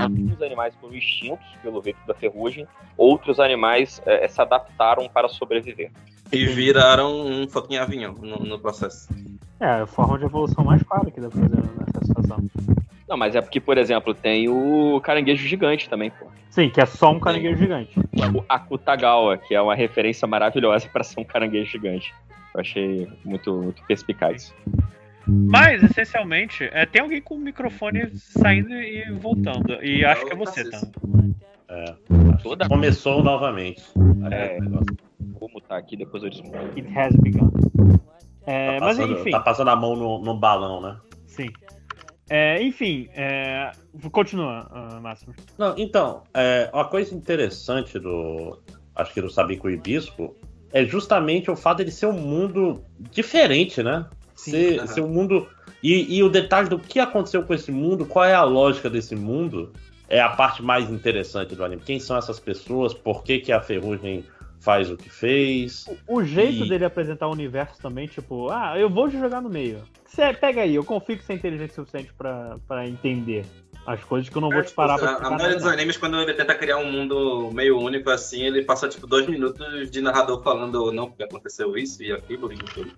Alguns 0.01 0.41
animais 0.41 0.73
foram 0.81 0.93
extintos 0.95 1.45
pelo 1.61 1.81
vento 1.81 1.99
da 2.05 2.13
ferrugem, 2.13 2.67
outros 2.97 3.39
animais 3.39 4.01
é, 4.05 4.27
se 4.27 4.41
adaptaram 4.41 5.07
para 5.07 5.29
sobreviver. 5.29 5.89
E 6.31 6.45
viraram 6.47 7.25
um 7.25 7.47
fucking 7.47 7.77
avião 7.77 8.13
no, 8.13 8.37
no 8.39 8.59
processo. 8.59 9.07
É, 9.59 9.81
a 9.81 9.85
forma 9.85 10.17
de 10.17 10.25
evolução 10.25 10.63
mais 10.63 10.81
clara 10.83 11.09
que 11.09 11.21
dá 11.21 11.29
pra 11.29 11.39
fazer 11.39 11.55
nessa 11.55 12.05
situação. 12.05 12.37
Não, 13.07 13.17
mas 13.17 13.35
é 13.35 13.41
porque, 13.41 13.59
por 13.59 13.77
exemplo, 13.77 14.13
tem 14.13 14.49
o 14.49 14.99
caranguejo 15.01 15.47
gigante 15.47 15.89
também, 15.89 16.09
pô. 16.09 16.25
Sim, 16.49 16.69
que 16.69 16.81
é 16.81 16.85
só 16.85 17.11
um 17.11 17.19
caranguejo 17.19 17.57
gigante. 17.57 17.99
O 17.99 18.43
Akutagawa, 18.47 19.37
que 19.37 19.55
é 19.55 19.61
uma 19.61 19.75
referência 19.75 20.27
maravilhosa 20.27 20.87
para 20.93 21.03
ser 21.03 21.19
um 21.19 21.23
caranguejo 21.23 21.71
gigante. 21.71 22.13
Eu 22.53 22.61
achei 22.61 23.07
muito, 23.25 23.53
muito 23.53 23.83
perspicaz. 23.85 24.53
Mas, 25.25 25.81
essencialmente, 25.83 26.69
é, 26.71 26.85
tem 26.85 27.01
alguém 27.01 27.21
com 27.21 27.35
o 27.35 27.39
microfone 27.39 28.09
saindo 28.15 28.73
e 28.73 29.11
voltando. 29.13 29.83
E 29.83 30.03
acho 30.05 30.25
que 30.25 30.33
é 30.33 30.35
você, 30.35 30.69
tá? 30.69 30.81
É. 31.69 31.95
Toda... 32.43 32.67
Começou 32.67 33.23
novamente. 33.23 33.81
É, 34.31 34.59
vou 35.39 35.49
mutar 35.51 35.79
aqui, 35.79 35.95
depois 35.95 36.23
eu 36.23 36.29
desmuto. 36.29 36.57
It 36.75 36.87
has 36.95 37.15
begun. 37.15 37.49
É, 38.45 38.79
Tá 38.79 38.85
mas 38.85 38.97
passando, 38.97 39.19
enfim. 39.19 39.31
tá 39.31 39.39
passando 39.39 39.69
a 39.69 39.75
mão 39.75 39.95
no, 39.95 40.19
no 40.19 40.37
balão, 40.37 40.81
né? 40.81 40.97
Sim. 41.27 41.49
É, 42.29 42.61
enfim, 42.63 43.09
é, 43.13 43.71
continua, 44.11 44.67
ah, 44.71 44.99
Máximo. 45.01 45.35
Não, 45.57 45.75
então, 45.77 46.23
é, 46.33 46.69
uma 46.73 46.85
coisa 46.85 47.13
interessante 47.13 47.99
do. 47.99 48.59
Acho 48.95 49.13
que 49.13 49.21
do 49.21 49.29
Sabico 49.29 49.69
Hibisco 49.69 50.35
é 50.71 50.85
justamente 50.85 51.51
o 51.51 51.55
fato 51.55 51.83
de 51.83 51.91
ser 51.91 52.05
um 52.07 52.13
mundo 52.13 52.83
diferente, 53.11 53.83
né? 53.83 54.05
ser, 54.35 54.79
Aham. 54.79 54.87
ser 54.87 55.01
um 55.01 55.07
mundo 55.09 55.47
E, 55.81 56.15
e 56.17 56.23
o 56.23 56.29
detalhe 56.29 56.69
do 56.69 56.79
que 56.79 56.99
aconteceu 56.99 57.43
com 57.43 57.53
esse 57.53 57.71
mundo, 57.71 58.05
qual 58.05 58.23
é 58.25 58.33
a 58.33 58.43
lógica 58.43 58.89
desse 58.89 59.15
mundo, 59.15 59.73
é 60.07 60.21
a 60.21 60.29
parte 60.29 60.63
mais 60.63 60.89
interessante 60.89 61.55
do 61.55 61.63
anime. 61.63 61.81
Quem 61.85 61.99
são 61.99 62.15
essas 62.17 62.39
pessoas? 62.39 62.93
Por 62.93 63.21
que, 63.23 63.39
que 63.39 63.51
a 63.51 63.59
Ferrugem 63.59 64.23
faz 64.63 64.89
o 64.89 64.95
que 64.95 65.09
fez? 65.09 65.85
O 66.07 66.23
jeito 66.23 66.63
E- 66.63 66.69
dele 66.69 66.85
apresentar 66.85 67.27
o 67.27 67.31
universo 67.31 67.79
também, 67.81 68.07
tipo, 68.07 68.49
ah, 68.49 68.79
eu 68.79 68.89
vou 68.89 69.09
te 69.09 69.19
jogar 69.19 69.41
no 69.41 69.49
meio. 69.49 69.81
Cê, 70.05 70.33
pega 70.33 70.61
aí, 70.61 70.75
eu 70.75 70.83
confio 70.83 71.17
que 71.17 71.23
você 71.23 71.33
é 71.33 71.35
inteligente 71.35 71.71
o 71.71 71.75
suficiente 71.75 72.13
pra, 72.13 72.57
pra 72.67 72.87
entender 72.87 73.45
as 73.85 74.01
coisas 74.03 74.29
que 74.29 74.37
eu 74.37 74.41
não 74.41 74.49
vou 74.49 74.61
te 74.63 74.71
parar 74.71 74.97
pra 74.97 75.11
É, 75.11 75.25
a, 75.25 75.29
maioria 75.31 75.57
dos 75.57 75.65
animes, 75.65 75.97
quando 75.97 76.17
ele 76.21 76.33
tenta 76.33 76.55
criar 76.55 76.77
um 76.77 76.89
mundo 76.89 77.51
meio 77.51 77.77
único 77.77 78.09
assim, 78.09 78.43
ele 78.43 78.63
passa 78.63 78.87
tipo 78.87 79.05
dois 79.05 79.27
minutos 79.27 79.91
de 79.91 79.99
narrador 79.99 80.41
falando 80.41 80.91
não, 80.93 81.09
porque 81.09 81.23
aconteceu 81.23 81.75
isso 81.75 82.01
e 82.01 82.13
aquilo 82.13 82.49
e 82.53 82.55
aquilo. 82.55 82.91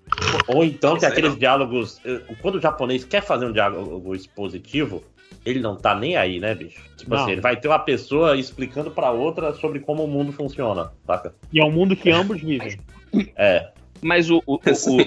Ou 0.48 0.64
então 0.64 0.98
tem 0.98 1.10
aqueles 1.10 1.32
não. 1.32 1.40
diálogos. 1.40 2.00
eh, 2.06 2.22
Quando 2.42 2.56
o 2.56 2.62
japonês 2.62 3.04
quer 3.04 3.22
fazer 3.24 3.46
um 3.48 3.52
diálogo 3.52 4.14
expositivo, 4.14 5.04
ele 5.46 5.60
não 5.60 5.76
tá 5.76 5.94
nem 5.94 6.18
aí, 6.18 6.40
né, 6.40 6.56
bicho? 6.56 6.82
Tipo 6.98 7.12
Não. 7.12 7.22
assim, 7.22 7.32
ele 7.34 7.42
vai 7.42 7.56
ter 7.56 7.68
uma 7.68 7.80
pessoa 7.80 8.36
explicando 8.36 8.90
pra 8.90 9.12
outra 9.12 9.54
sobre 9.54 9.80
como 9.80 10.04
o 10.04 10.08
mundo 10.08 10.32
funciona, 10.32 10.92
saca? 11.06 11.34
E 11.54 11.60
é 11.60 11.64
um 11.64 11.72
mundo 11.72 11.96
que 11.96 12.10
ambos 12.10 12.42
vivem. 12.42 12.78
É. 13.38 13.70
Mas 14.02 14.30
o, 14.30 14.44
o, 14.46 14.56
o, 14.56 14.58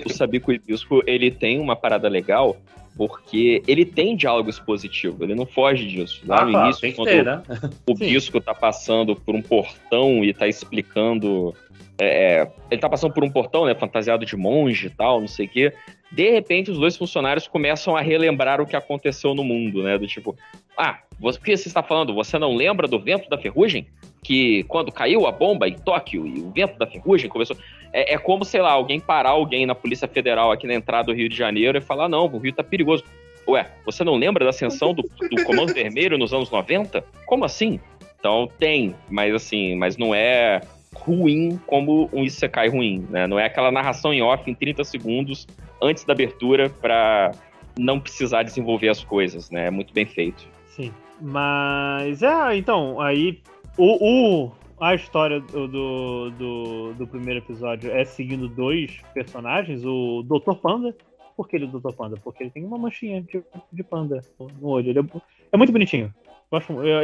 o 0.06 0.12
Sabico 0.12 0.50
Ibisco, 0.52 1.02
ele 1.06 1.30
tem 1.30 1.60
uma 1.60 1.76
parada 1.76 2.08
legal, 2.08 2.56
porque 2.98 3.62
ele 3.68 3.84
tem 3.84 4.16
diálogo 4.16 4.50
expositivo, 4.50 5.22
ele 5.22 5.34
não 5.36 5.46
foge 5.46 5.86
disso. 5.86 6.20
Lá 6.26 6.40
Ah, 6.40 6.44
no 6.44 6.50
claro, 6.50 6.66
início, 6.66 6.94
quando 6.94 7.08
ter, 7.08 7.24
né? 7.24 7.40
o 7.88 7.94
Bisco 7.94 8.40
tá 8.40 8.52
passando 8.52 9.14
por 9.14 9.36
um 9.36 9.40
portão 9.40 10.24
e 10.24 10.34
tá 10.34 10.48
explicando. 10.48 11.54
é, 12.00 12.40
é, 12.40 12.52
ele 12.70 12.80
tá 12.80 12.88
passando 12.88 13.12
por 13.14 13.22
um 13.24 13.30
portão, 13.30 13.64
né? 13.64 13.74
Fantasiado 13.74 14.26
de 14.26 14.36
monge 14.36 14.88
e 14.88 14.90
tal, 14.90 15.20
não 15.20 15.28
sei 15.28 15.46
o 15.46 15.48
quê. 15.48 15.72
De 16.10 16.30
repente, 16.30 16.70
os 16.70 16.78
dois 16.78 16.96
funcionários 16.96 17.46
começam 17.46 17.94
a 17.96 18.00
relembrar 18.00 18.60
o 18.60 18.66
que 18.66 18.74
aconteceu 18.74 19.34
no 19.34 19.44
mundo, 19.44 19.82
né? 19.82 19.96
Do 19.98 20.06
tipo, 20.06 20.34
ah, 20.76 20.98
você, 21.20 21.38
o 21.38 21.42
que 21.42 21.56
você 21.56 21.68
está 21.68 21.82
falando? 21.82 22.14
Você 22.14 22.38
não 22.38 22.54
lembra 22.54 22.88
do 22.88 22.98
vento 22.98 23.28
da 23.28 23.36
ferrugem? 23.38 23.86
Que 24.24 24.62
quando 24.64 24.90
caiu 24.90 25.26
a 25.26 25.32
bomba 25.32 25.68
em 25.68 25.74
Tóquio 25.74 26.26
e 26.26 26.40
o 26.40 26.50
vento 26.50 26.78
da 26.78 26.86
ferrugem 26.86 27.28
começou. 27.28 27.56
É, 27.92 28.14
é 28.14 28.18
como, 28.18 28.44
sei 28.44 28.60
lá, 28.60 28.72
alguém 28.72 29.00
parar 29.00 29.30
alguém 29.30 29.66
na 29.66 29.74
Polícia 29.74 30.06
Federal 30.08 30.52
aqui 30.52 30.66
na 30.66 30.74
entrada 30.74 31.06
do 31.06 31.14
Rio 31.16 31.28
de 31.28 31.36
Janeiro 31.36 31.78
e 31.78 31.80
falar: 31.80 32.08
não, 32.08 32.26
o 32.26 32.38
Rio 32.38 32.52
tá 32.52 32.62
perigoso. 32.62 33.04
Ué, 33.46 33.66
você 33.84 34.04
não 34.04 34.14
lembra 34.16 34.44
da 34.44 34.50
ascensão 34.50 34.92
do, 34.92 35.02
do 35.02 35.42
Comando 35.44 35.72
Vermelho 35.72 36.18
nos 36.18 36.32
anos 36.34 36.50
90? 36.50 37.02
Como 37.24 37.44
assim? 37.44 37.80
Então 38.20 38.48
tem, 38.58 38.94
mas 39.08 39.34
assim, 39.34 39.74
mas 39.76 39.96
não 39.96 40.14
é 40.14 40.60
ruim 40.94 41.58
como 41.66 42.10
um 42.12 42.24
Isekai 42.24 42.68
ruim, 42.68 43.06
né? 43.08 43.26
Não 43.26 43.38
é 43.38 43.46
aquela 43.46 43.70
narração 43.70 44.12
em 44.12 44.20
off 44.20 44.50
em 44.50 44.54
30 44.54 44.84
segundos 44.84 45.46
antes 45.80 46.04
da 46.04 46.12
abertura 46.12 46.68
pra 46.68 47.32
não 47.78 47.98
precisar 48.00 48.42
desenvolver 48.42 48.88
as 48.88 49.02
coisas, 49.02 49.50
né? 49.50 49.68
É 49.68 49.70
muito 49.70 49.94
bem 49.94 50.04
feito. 50.04 50.46
Sim. 50.66 50.92
Mas 51.20 52.22
é, 52.22 52.56
então, 52.56 53.00
aí 53.00 53.38
o, 53.76 54.44
o- 54.44 54.52
a 54.80 54.94
história 54.94 55.40
do, 55.40 56.30
do, 56.30 56.94
do, 56.94 57.06
primeiro 57.06 57.40
episódio 57.40 57.90
é 57.90 58.04
seguindo 58.04 58.48
dois 58.48 59.00
personagens, 59.12 59.84
o 59.84 60.22
Dr. 60.22 60.54
Panda. 60.54 60.94
Por 61.36 61.48
que 61.48 61.56
ele 61.56 61.66
é 61.66 61.68
o 61.68 61.78
Dr. 61.78 61.92
Panda? 61.92 62.16
Porque 62.22 62.42
ele 62.42 62.50
tem 62.50 62.64
uma 62.64 62.78
manchinha 62.78 63.22
de, 63.22 63.42
de 63.72 63.82
panda 63.84 64.20
no 64.60 64.68
olho. 64.68 64.90
Ele 64.90 65.00
é, 65.00 65.04
é 65.52 65.56
muito 65.56 65.72
bonitinho. 65.72 66.12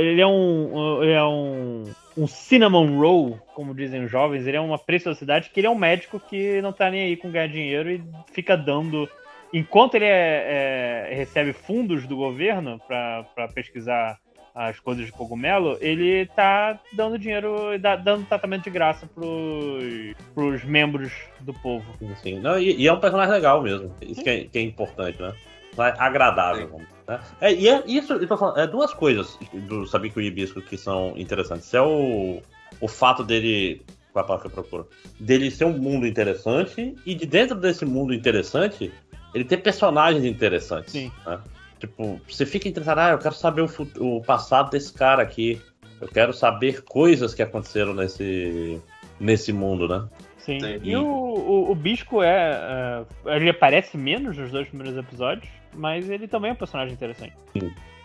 Ele 0.01 0.21
é 0.21 0.27
um. 0.27 1.03
Ele 1.03 1.13
é 1.13 1.25
um. 1.25 1.85
Um 2.17 2.27
cinnamon 2.27 2.99
roll, 2.99 3.39
como 3.55 3.75
dizem 3.75 4.05
os 4.05 4.11
jovens. 4.11 4.47
Ele 4.47 4.57
é 4.57 4.61
uma 4.61 4.79
preciosidade 4.79 5.51
que 5.51 5.61
ele 5.61 5.67
é 5.67 5.71
um 5.71 5.79
médico 5.79 6.19
que 6.19 6.63
não 6.63 6.73
tá 6.73 6.91
nem 6.91 7.03
aí 7.03 7.17
com 7.17 7.31
ganhar 7.31 7.49
dinheiro 7.49 7.91
e 7.91 8.03
fica 8.33 8.57
dando 8.57 9.09
enquanto 9.53 9.95
ele 9.95 10.05
é- 10.05 11.09
é- 11.11 11.15
recebe 11.15 11.53
fundos 11.53 12.07
do 12.07 12.17
governo 12.17 12.81
para 12.89 13.49
pesquisar 13.55 14.19
as 14.55 14.79
coisas 14.79 15.05
de 15.05 15.13
cogumelo, 15.13 15.77
ele 15.81 16.27
tá 16.27 16.79
dando 16.93 17.19
dinheiro, 17.19 17.77
dá- 17.81 17.97
dando 17.97 18.25
tratamento 18.27 18.65
de 18.65 18.71
graça 18.71 19.05
pros, 19.13 20.15
pros 20.33 20.65
membros 20.65 21.13
do 21.41 21.53
povo. 21.53 21.85
Sim, 22.23 22.39
não, 22.39 22.59
e, 22.59 22.77
e 22.77 22.87
é 22.87 22.93
um 22.93 23.01
personagem 23.01 23.35
legal 23.35 23.61
mesmo. 23.61 23.93
Isso 24.01 24.23
que 24.23 24.31
é, 24.31 24.45
que 24.45 24.59
é 24.59 24.63
importante, 24.63 25.21
né? 25.21 25.35
Agradável, 25.77 26.67
dizer, 26.67 26.87
né? 27.09 27.21
É, 27.41 27.53
e 27.53 27.69
é 27.69 27.83
isso, 27.85 28.13
eu 28.13 28.29
tô 28.29 28.37
falando, 28.37 28.61
é 28.61 28.67
duas 28.67 28.95
coisas 28.95 29.37
do 29.53 29.87
Sabico 29.87 30.21
e 30.21 30.27
Hibisco 30.27 30.63
que 30.63 30.77
são 30.77 31.15
interessantes. 31.17 31.75
É 31.75 31.83
o, 31.83 32.41
o 32.81 32.89
fato 32.89 33.25
dele. 33.25 33.83
Qual 34.13 34.23
é 34.23 34.25
a 34.25 34.29
palavra 34.29 34.49
que 34.49 34.57
eu 34.57 34.63
procuro? 34.63 34.89
Dele 35.19 35.51
ser 35.51 35.65
um 35.65 35.77
mundo 35.77 36.07
interessante 36.07 36.95
e 37.05 37.17
de 37.17 37.27
dentro 37.27 37.57
desse 37.57 37.85
mundo 37.85 38.15
interessante, 38.15 38.93
ele 39.35 39.45
ter 39.45 39.57
personagens 39.57 40.25
interessantes. 40.25 40.93
Sim. 40.93 41.11
né? 41.27 41.41
Tipo, 41.87 42.21
você 42.29 42.47
fica 42.47 42.69
interessado, 42.69 42.99
ah, 42.99 43.11
eu 43.11 43.19
quero 43.19 43.35
saber 43.35 43.63
o, 43.63 43.69
o 44.17 44.23
passado 44.23 44.71
desse 44.71 44.93
cara 44.93 45.23
aqui. 45.23 45.61
Eu 46.01 46.09
quero 46.09 46.33
saber 46.33 46.83
coisas 46.83 47.35
que 47.35 47.43
aconteceram 47.43 47.95
nesse, 47.95 48.81
nesse 49.21 49.53
mundo, 49.53 49.87
né? 49.89 50.09
Sim. 50.39 50.61
Sim. 50.61 50.81
E 50.83 50.97
o, 50.97 51.05
o, 51.07 51.71
o 51.71 51.75
Bisco 51.75 52.23
é, 52.23 53.05
é, 53.27 53.37
Ele 53.37 53.49
aparece 53.51 53.97
menos 53.97 54.37
nos 54.37 54.51
dois 54.51 54.69
primeiros 54.69 54.97
episódios, 54.99 55.49
mas 55.75 56.09
ele 56.11 56.27
também 56.29 56.51
é 56.51 56.53
um 56.55 56.57
personagem 56.57 56.93
interessante. 56.95 57.33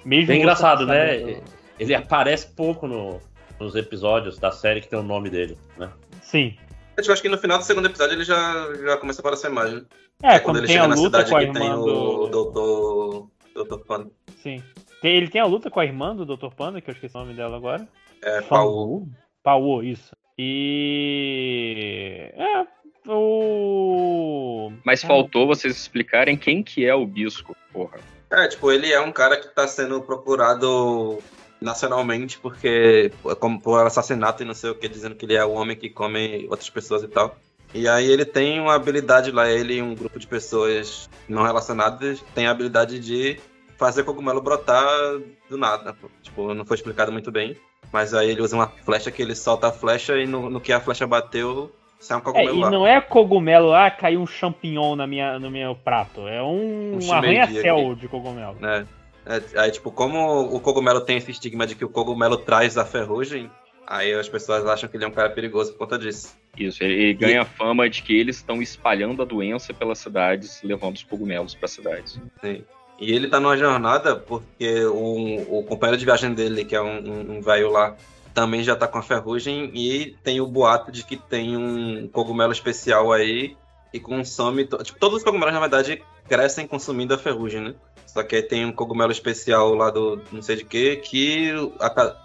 Mesmo 0.06 0.32
É 0.32 0.36
engraçado, 0.38 0.86
né? 0.86 1.20
sabendo- 1.20 1.44
Ele 1.80 1.96
aparece 1.96 2.48
pouco 2.56 2.88
no- 2.88 3.20
nos 3.60 3.76
episódios 3.76 4.38
da 4.38 4.52
série 4.52 4.80
que 4.82 4.88
tem 4.88 4.98
o 5.00 5.04
nome 5.04 5.30
dele, 5.30 5.58
né? 5.78 5.90
Sim. 6.22 6.56
Eu 6.96 7.14
acho 7.14 7.22
que 7.22 7.30
no 7.30 7.38
final 7.38 7.58
do 7.58 7.64
segundo 7.64 7.86
episódio 7.88 8.14
ele 8.16 8.24
já, 8.24 8.74
já 8.76 8.98
começa 8.98 9.20
a 9.20 9.22
aparecer 9.22 9.50
mais, 9.50 9.74
né? 9.74 9.82
É, 10.24 10.36
É 10.36 10.40
quando 10.40 10.58
ele 10.58 10.68
tem 10.68 10.76
chega 10.76 10.86
a 10.86 10.88
na 10.90 10.96
luta 10.96 11.26
cidade 11.26 11.30
com 11.30 11.36
a 11.36 11.40
que 11.40 11.46
tem 11.54 11.64
irmã 11.68 11.78
o 11.78 11.86
do- 11.86 12.28
doutor. 12.28 13.28
Doutor 13.66 13.86
Panda. 13.86 14.10
Sim. 14.38 14.64
Tem- 15.02 15.16
ele 15.16 15.28
tem 15.28 15.42
a 15.42 15.46
luta 15.46 15.70
com 15.70 15.80
a 15.80 15.86
irmã 15.86 16.16
do 16.16 16.26
Dr. 16.26 16.54
Panda, 16.56 16.80
que 16.82 16.90
eu 16.90 16.94
esqueci 16.94 17.16
o 17.16 17.20
nome 17.20 17.34
dela 17.34 17.58
agora. 17.58 17.88
É, 18.22 18.42
Pau. 18.42 19.08
Pau, 19.44 19.84
isso. 19.84 20.16
E. 20.38 22.32
É. 22.36 22.66
O. 23.12 24.72
Mas 24.84 25.02
faltou 25.02 25.48
vocês 25.48 25.76
explicarem 25.76 26.38
quem 26.38 26.62
que 26.64 26.86
é 26.86 26.94
o 26.94 27.06
Bisco, 27.06 27.56
porra. 27.74 28.00
É, 28.30 28.48
tipo, 28.48 28.72
ele 28.72 28.92
é 28.92 29.02
um 29.02 29.12
cara 29.12 29.38
que 29.38 29.48
tá 29.48 29.68
sendo 29.68 30.02
procurado 30.02 31.18
nacionalmente 31.60 32.40
porque 32.40 33.12
como 33.40 33.60
por 33.60 33.86
assassinato 33.86 34.44
e 34.44 34.46
não 34.46 34.54
sei 34.54 34.70
o 34.70 34.76
que, 34.76 34.88
dizendo 34.88 35.16
que 35.16 35.26
ele 35.26 35.34
é 35.34 35.44
o 35.44 35.52
homem 35.52 35.76
que 35.76 35.90
come 35.90 36.48
outras 36.50 36.70
pessoas 36.70 37.04
e 37.04 37.08
tal. 37.08 37.36
E 37.74 37.88
aí 37.88 38.10
ele 38.10 38.26
tem 38.26 38.60
uma 38.60 38.76
habilidade 38.76 39.32
lá, 39.32 39.50
ele 39.50 39.76
e 39.76 39.82
um 39.82 39.94
grupo 39.94 40.18
de 40.20 40.28
pessoas 40.28 41.10
não 41.28 41.44
relacionadas 41.44 42.24
tem 42.34 42.48
a 42.48 42.52
habilidade 42.52 43.00
de 43.00 43.40
fazer 43.80 44.04
cogumelo 44.04 44.42
brotar 44.42 44.86
do 45.50 45.58
nada. 45.58 45.96
Tipo, 46.22 46.54
não 46.54 46.66
foi 46.66 46.76
explicado 46.76 47.12
muito 47.12 47.32
bem. 47.32 47.58
Mas 47.92 48.14
aí 48.14 48.30
ele 48.30 48.42
usa 48.42 48.56
uma 48.56 48.68
flecha 48.68 49.10
que 49.10 49.22
ele 49.22 49.34
solta 49.34 49.70
a 49.70 49.72
flecha 49.72 50.16
e 50.18 50.28
no, 50.28 50.50
no 50.50 50.62
que 50.62 50.72
a 50.72 50.80
flecha 50.80 51.08
bateu, 51.08 51.72
sai 52.00 52.18
um 52.18 52.20
É, 52.20 52.24
cogumelo 52.24 52.58
e 52.58 52.62
lá. 52.62 52.70
não 52.70 52.86
é 52.86 53.02
cogumelo, 53.02 53.74
ah, 53.74 53.90
caiu 53.90 54.22
um 54.22 54.28
champignon 54.28 54.96
na 54.96 55.08
minha, 55.08 55.40
no 55.40 55.50
meu 55.50 55.74
prato. 55.76 56.28
É 56.28 56.44
um, 56.44 57.00
Um 57.02 57.08
um 57.08 57.14
arranha-céu 57.14 57.96
de 57.96 58.08
cogumelo. 58.08 58.58
É. 58.64 58.86
É, 59.26 59.60
aí, 59.60 59.72
tipo, 59.72 59.92
como 59.92 60.42
o 60.56 60.60
cogumelo 60.60 61.02
tem 61.02 61.18
esse 61.18 61.32
estigma 61.32 61.66
de 61.68 61.76
que 61.76 61.86
o 61.86 61.90
cogumelo 61.90 62.38
traz 62.38 62.78
a 62.78 62.86
ferrugem, 62.86 63.50
aí 63.88 64.14
as 64.14 64.28
pessoas 64.30 64.66
acham 64.66 64.90
que 64.90 64.98
ele 64.98 65.04
é 65.06 65.08
um 65.08 65.12
cara 65.12 65.30
perigoso 65.30 65.72
por 65.74 65.80
conta 65.80 65.98
disso. 66.00 66.36
Isso, 66.58 66.84
ele, 66.84 66.94
ele 66.94 67.14
ganha 67.14 67.46
fama 67.46 67.90
de 67.90 68.02
que 68.02 68.18
eles 68.18 68.38
estão 68.38 68.62
espalhando 68.62 69.22
a 69.22 69.26
doença 69.26 69.74
pelas 69.74 70.00
cidades, 70.00 70.62
levando 70.64 70.96
os 70.96 71.04
cogumelos 71.04 71.54
para 71.56 71.68
cidades. 71.68 72.20
Sim. 72.42 72.64
E 73.00 73.12
ele 73.14 73.28
tá 73.30 73.40
numa 73.40 73.56
jornada 73.58 74.16
porque 74.16 74.84
o, 74.86 75.60
o 75.60 75.64
companheiro 75.64 75.98
de 75.98 76.06
viagem 76.06 76.34
dele, 76.34 76.66
que 76.66 76.76
é 76.76 76.82
um, 76.82 76.98
um- 77.00 77.38
um 77.38 77.42
velho 77.42 77.72
lá, 77.72 77.96
também 78.34 78.64
já 78.64 78.76
tá 78.76 78.88
com 78.88 78.98
a 78.98 79.02
ferrugem 79.02 79.72
e 79.74 80.16
tem 80.24 80.40
o 80.42 80.46
boato 80.48 80.92
de 80.92 81.04
que 81.06 81.16
tem 81.18 81.56
um 81.58 82.08
cogumelo 82.08 82.52
especial 82.52 83.12
aí 83.12 83.56
que 83.92 84.00
consome. 84.00 84.66
Tipo, 84.66 85.00
todos 85.00 85.18
os 85.18 85.24
cogumelos, 85.24 85.54
na 85.54 85.60
verdade, 85.60 86.02
crescem 86.28 86.68
consumindo 86.68 87.14
a 87.14 87.18
ferrugem, 87.18 87.62
né? 87.62 87.76
Só 88.06 88.22
que 88.24 88.36
aí 88.36 88.44
tem 88.44 88.66
um 88.66 88.72
cogumelo 88.72 89.12
especial 89.12 89.74
lá 89.76 89.90
do 89.90 90.22
não 90.32 90.42
sei 90.42 90.58
de 90.58 90.66
que, 90.66 90.98
que 90.98 91.52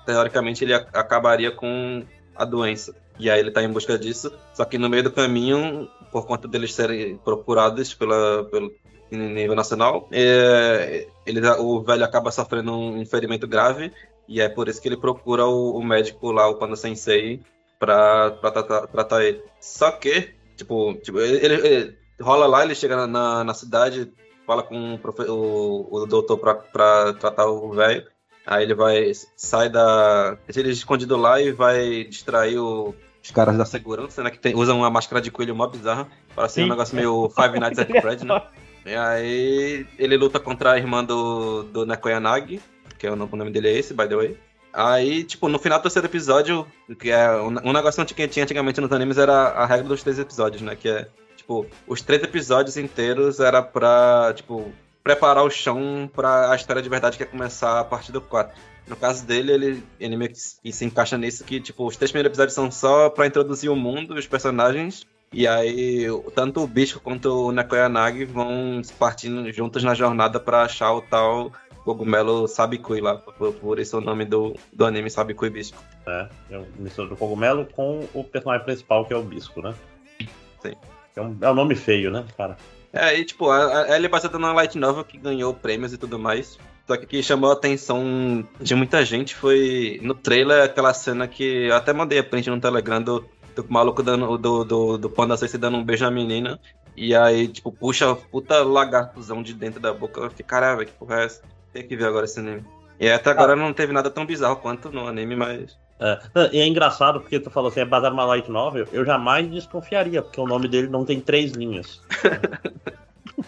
teoricamente 0.06 0.64
ele 0.64 0.74
acabaria 0.74 1.50
com 1.50 2.02
a 2.34 2.44
doença. 2.44 2.94
E 3.18 3.30
aí 3.30 3.38
ele 3.38 3.50
tá 3.50 3.62
em 3.62 3.68
busca 3.70 3.98
disso. 3.98 4.32
Só 4.54 4.64
que 4.64 4.76
no 4.78 4.88
meio 4.88 5.04
do 5.04 5.10
caminho, 5.12 5.88
por 6.10 6.26
conta 6.26 6.48
deles 6.48 6.74
serem 6.74 7.16
procurados 7.18 7.94
pela, 7.94 8.44
pelo 8.44 8.72
em 9.14 9.32
nível 9.34 9.54
nacional, 9.54 10.08
é, 10.12 11.06
ele, 11.26 11.40
o 11.58 11.80
velho 11.82 12.04
acaba 12.04 12.30
sofrendo 12.30 12.72
um 12.72 13.04
ferimento 13.06 13.46
grave. 13.46 13.92
E 14.26 14.40
é 14.40 14.48
por 14.48 14.68
isso 14.68 14.80
que 14.80 14.88
ele 14.88 14.96
procura 14.96 15.44
o, 15.46 15.76
o 15.76 15.84
médico 15.84 16.32
lá, 16.32 16.48
o 16.48 16.54
Panda 16.54 16.76
Sensei, 16.76 17.42
pra, 17.78 18.30
pra 18.30 18.50
tratar, 18.50 18.86
tratar 18.86 19.22
ele. 19.24 19.42
Só 19.60 19.90
que, 19.90 20.30
tipo, 20.56 20.94
tipo 21.02 21.20
ele, 21.20 21.44
ele- 21.44 21.66
ele 21.66 21.98
rola 22.20 22.46
lá, 22.46 22.64
ele 22.64 22.74
chega 22.74 23.06
na- 23.06 23.44
na, 23.44 23.52
cidade, 23.54 24.10
fala 24.46 24.62
com 24.62 24.94
o, 24.94 24.98
profe- 24.98 25.28
o, 25.30 25.88
o 25.90 26.06
doutor 26.06 26.38
pra, 26.38 26.54
pra 26.54 27.12
tratar 27.14 27.46
o 27.46 27.70
velho. 27.72 28.06
Aí 28.46 28.62
ele 28.62 28.74
vai, 28.74 29.12
sai 29.36 29.68
da. 29.68 30.38
Ele 30.54 30.68
é 30.68 30.72
escondido 30.72 31.16
lá 31.16 31.40
e 31.40 31.52
vai 31.52 32.04
distrair 32.04 32.58
o- 32.58 32.94
os 33.22 33.30
caras 33.30 33.56
da 33.58 33.64
segurança, 33.66 34.22
né? 34.22 34.30
Que 34.30 34.38
tem- 34.38 34.54
usam 34.54 34.78
uma 34.78 34.90
máscara 34.90 35.20
de 35.20 35.30
coelho 35.30 35.54
mó 35.56 35.66
bizarra. 35.66 36.06
Parece 36.34 36.54
Sim. 36.56 36.64
um 36.64 36.68
negócio 36.68 36.94
meio 36.96 37.28
Five 37.30 37.58
Nights 37.58 37.78
at 37.78 37.88
Freddy's, 38.00 38.22
né? 38.22 38.42
E 38.86 38.94
aí 38.94 39.86
ele 39.98 40.16
luta 40.16 40.38
contra 40.38 40.72
a 40.72 40.78
irmã 40.78 41.02
do, 41.04 41.62
do 41.64 41.86
Nekoyanagi, 41.86 42.60
que 42.98 43.06
é 43.06 43.10
o 43.10 43.16
nome, 43.16 43.50
dele 43.50 43.68
é 43.68 43.78
esse, 43.78 43.94
by 43.94 44.06
the 44.08 44.16
way. 44.16 44.38
Aí, 44.72 45.22
tipo, 45.24 45.48
no 45.48 45.58
final 45.58 45.78
do 45.78 45.82
terceiro 45.82 46.06
episódio, 46.08 46.66
que 46.98 47.10
é 47.10 47.30
um, 47.36 47.68
um 47.68 47.72
negócio 47.72 48.04
que 48.06 48.26
tinha 48.28 48.42
antigamente 48.44 48.80
nos 48.80 48.90
animes 48.92 49.16
era 49.18 49.32
a 49.50 49.64
regra 49.66 49.84
dos 49.88 50.02
três 50.02 50.18
episódios, 50.18 50.60
né? 50.62 50.74
Que 50.74 50.88
é, 50.88 51.08
tipo, 51.36 51.64
os 51.86 52.02
três 52.02 52.22
episódios 52.22 52.76
inteiros 52.76 53.38
era 53.40 53.62
pra, 53.62 54.32
tipo, 54.34 54.72
preparar 55.02 55.44
o 55.44 55.50
chão 55.50 56.10
pra 56.12 56.50
a 56.50 56.56
história 56.56 56.82
de 56.82 56.88
verdade 56.88 57.16
que 57.16 57.22
ia 57.22 57.28
começar 57.28 57.78
a 57.80 57.84
partir 57.84 58.10
do 58.10 58.20
4. 58.20 58.54
No 58.88 58.96
caso 58.96 59.24
dele, 59.24 59.52
ele, 59.52 59.82
ele 59.98 60.16
meio 60.16 60.30
que 60.32 60.38
se- 60.72 60.84
encaixa 60.84 61.16
nisso 61.16 61.44
que, 61.44 61.60
tipo, 61.60 61.86
os 61.86 61.96
três 61.96 62.10
primeiros 62.10 62.30
episódios 62.32 62.54
são 62.54 62.70
só 62.70 63.08
pra 63.08 63.26
introduzir 63.26 63.70
o 63.70 63.76
mundo, 63.76 64.12
os 64.14 64.26
personagens, 64.26 65.06
e 65.34 65.46
aí 65.46 66.06
tanto 66.34 66.62
o 66.62 66.66
Bisco 66.66 67.00
quanto 67.00 67.48
o 67.48 67.52
Nekoyanagi 67.52 68.24
vão 68.24 68.80
partindo 68.98 69.50
juntos 69.52 69.82
na 69.82 69.94
jornada 69.94 70.38
pra 70.40 70.62
achar 70.62 70.92
o 70.92 71.02
tal 71.02 71.52
cogumelo 71.84 72.48
Sabikui 72.48 73.00
lá, 73.00 73.16
por, 73.16 73.52
por 73.52 73.78
isso 73.78 73.96
é 73.96 73.98
o 73.98 74.02
nome 74.02 74.24
do, 74.24 74.54
do 74.72 74.86
anime 74.86 75.10
Sabikui 75.10 75.50
Bisco. 75.50 75.76
É, 76.06 76.28
é 76.50 76.56
uma 76.58 76.66
mistura 76.78 77.08
do 77.08 77.16
cogumelo 77.16 77.66
com 77.66 78.08
o 78.14 78.24
personagem 78.24 78.64
principal, 78.64 79.04
que 79.04 79.12
é 79.12 79.16
o 79.16 79.22
Bisco, 79.22 79.60
né? 79.60 79.74
Sim. 80.62 80.72
É 81.14 81.20
um, 81.20 81.36
é 81.42 81.50
um 81.50 81.54
nome 81.54 81.74
feio, 81.74 82.10
né, 82.10 82.24
cara? 82.36 82.56
É, 82.92 83.18
e 83.18 83.24
tipo, 83.24 83.50
a- 83.50 83.82
a- 83.82 83.86
ela 83.88 84.06
é 84.06 84.08
baseada 84.08 84.38
numa 84.38 84.52
light 84.54 84.78
novel 84.78 85.04
que 85.04 85.18
ganhou 85.18 85.52
prêmios 85.52 85.92
e 85.92 85.98
tudo 85.98 86.18
mais. 86.18 86.58
Só 86.86 86.96
que 86.96 87.04
o 87.04 87.08
que 87.08 87.22
chamou 87.22 87.50
a 87.50 87.54
atenção 87.54 88.46
de 88.60 88.74
muita 88.74 89.04
gente 89.04 89.34
foi 89.34 89.98
no 90.02 90.14
trailer 90.14 90.62
aquela 90.64 90.92
cena 90.92 91.26
que 91.26 91.66
eu 91.66 91.74
até 91.74 91.92
mandei 91.94 92.18
a 92.18 92.24
print 92.24 92.50
no 92.50 92.60
Telegram 92.60 93.00
do, 93.02 93.24
do 93.54 93.64
maluco 93.68 94.02
dando, 94.02 94.36
do, 94.38 94.64
do, 94.64 94.98
do 94.98 95.10
Panda 95.10 95.36
Sensei 95.36 95.58
dando 95.58 95.76
um 95.76 95.84
beijo 95.84 96.06
à 96.06 96.10
menina. 96.10 96.58
E 96.96 97.14
aí, 97.14 97.48
tipo, 97.48 97.72
puxa 97.72 98.14
puta 98.14 98.62
lagartozão 98.62 99.42
de 99.42 99.54
dentro 99.54 99.80
da 99.80 99.92
boca. 99.92 100.20
Eu 100.20 100.30
fiquei, 100.30 100.44
caralho, 100.44 100.86
que 100.86 100.92
porra 100.92 101.20
é 101.20 101.24
essa? 101.24 101.42
Tem 101.72 101.86
que 101.86 101.96
ver 101.96 102.06
agora 102.06 102.24
esse 102.24 102.38
anime. 102.38 102.64
E 103.00 103.10
até 103.10 103.30
agora 103.30 103.56
não 103.56 103.72
teve 103.72 103.92
nada 103.92 104.10
tão 104.10 104.24
bizarro 104.24 104.56
quanto 104.56 104.90
no 104.90 105.08
anime, 105.08 105.34
mas. 105.34 105.76
É, 105.98 106.18
e 106.52 106.60
é 106.60 106.66
engraçado 106.66 107.20
porque 107.20 107.40
tu 107.40 107.50
falou 107.50 107.70
assim, 107.70 107.80
é 107.80 107.84
baseado 107.84 108.12
numa 108.12 108.24
light 108.24 108.50
novel, 108.50 108.86
eu 108.92 109.04
jamais 109.04 109.48
desconfiaria, 109.50 110.22
porque 110.22 110.40
o 110.40 110.46
nome 110.46 110.68
dele 110.68 110.88
não 110.88 111.04
tem 111.04 111.20
três 111.20 111.52
linhas. 111.52 112.00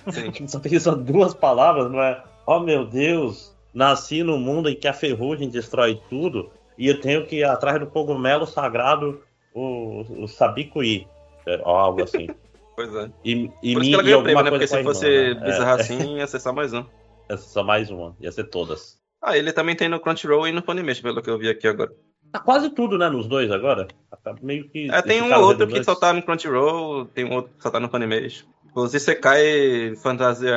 só 0.47 0.61
tem 0.61 0.79
só 0.79 0.95
duas 0.95 1.35
palavras, 1.35 1.91
não 1.91 2.03
é? 2.03 2.23
Oh 2.47 2.61
meu 2.61 2.87
Deus, 2.87 3.55
nasci 3.75 4.23
num 4.23 4.39
mundo 4.39 4.69
em 4.69 4.77
que 4.77 4.89
a 4.89 4.93
ferrugem 4.93 5.49
destrói 5.49 6.01
tudo 6.09 6.51
e 6.79 6.89
eu 6.89 7.01
tenho 7.01 7.27
que 7.27 7.37
ir 7.37 7.45
atrás 7.45 7.81
do 7.81 7.87
cogumelo 7.87 8.47
sagrado, 8.47 9.21
o, 9.57 10.25
o 10.25 10.29
Sabikuí, 10.29 11.07
é, 11.47 11.57
ou 11.65 11.77
algo 11.77 12.03
assim. 12.03 12.29
Pois 12.77 12.95
é. 12.95 13.11
E, 13.25 13.51
e 13.63 13.73
Por 13.73 13.83
isso 13.83 13.89
que 13.89 13.95
ela 13.95 14.03
ganhou 14.03 14.23
prêmio, 14.23 14.45
né? 14.45 14.51
Porque 14.51 14.67
se 14.67 14.83
fosse 14.83 15.07
irmã, 15.07 15.41
né? 15.41 15.47
bizarro 15.47 15.79
É. 15.79 15.81
assim, 15.81 16.17
ia 16.19 16.27
ser 16.27 16.41
só 16.41 16.53
mais 16.53 16.75
um. 16.75 16.85
Essa 17.27 17.43
é 17.43 17.49
só 17.49 17.65
mais 17.65 17.91
uma, 17.91 18.15
ia 18.21 18.31
ser 18.31 18.45
todas. 18.45 19.01
Ah, 19.23 19.35
ele 19.35 19.51
também 19.51 19.75
tem 19.75 19.89
no 19.89 19.99
Crunchyroll 19.99 20.47
e 20.47 20.53
no 20.53 20.61
Funimation, 20.61 21.01
pelo 21.01 21.23
que 21.23 21.31
eu 21.31 21.39
vi 21.39 21.49
aqui 21.49 21.67
agora. 21.67 21.91
Tá 22.31 22.39
quase 22.39 22.69
tudo, 22.69 22.99
né, 22.99 23.09
nos 23.09 23.27
dois 23.27 23.51
agora. 23.51 23.89
Tá 24.23 24.35
meio 24.43 24.69
que. 24.69 24.91
É, 24.91 25.01
tem 25.01 25.23
um 25.23 25.35
outro 25.41 25.67
que 25.67 25.83
só 25.83 25.95
tá 25.95 26.13
no 26.13 26.23
Crunchyroll, 26.23 27.07
tem 27.07 27.25
um 27.25 27.33
outro 27.33 27.51
que 27.57 27.63
só 27.63 27.71
tá 27.71 27.81
no 27.81 27.89
Funimation. 27.89 28.45
Os 28.75 28.93
Isekai 28.93 29.97
fantasia 29.97 30.55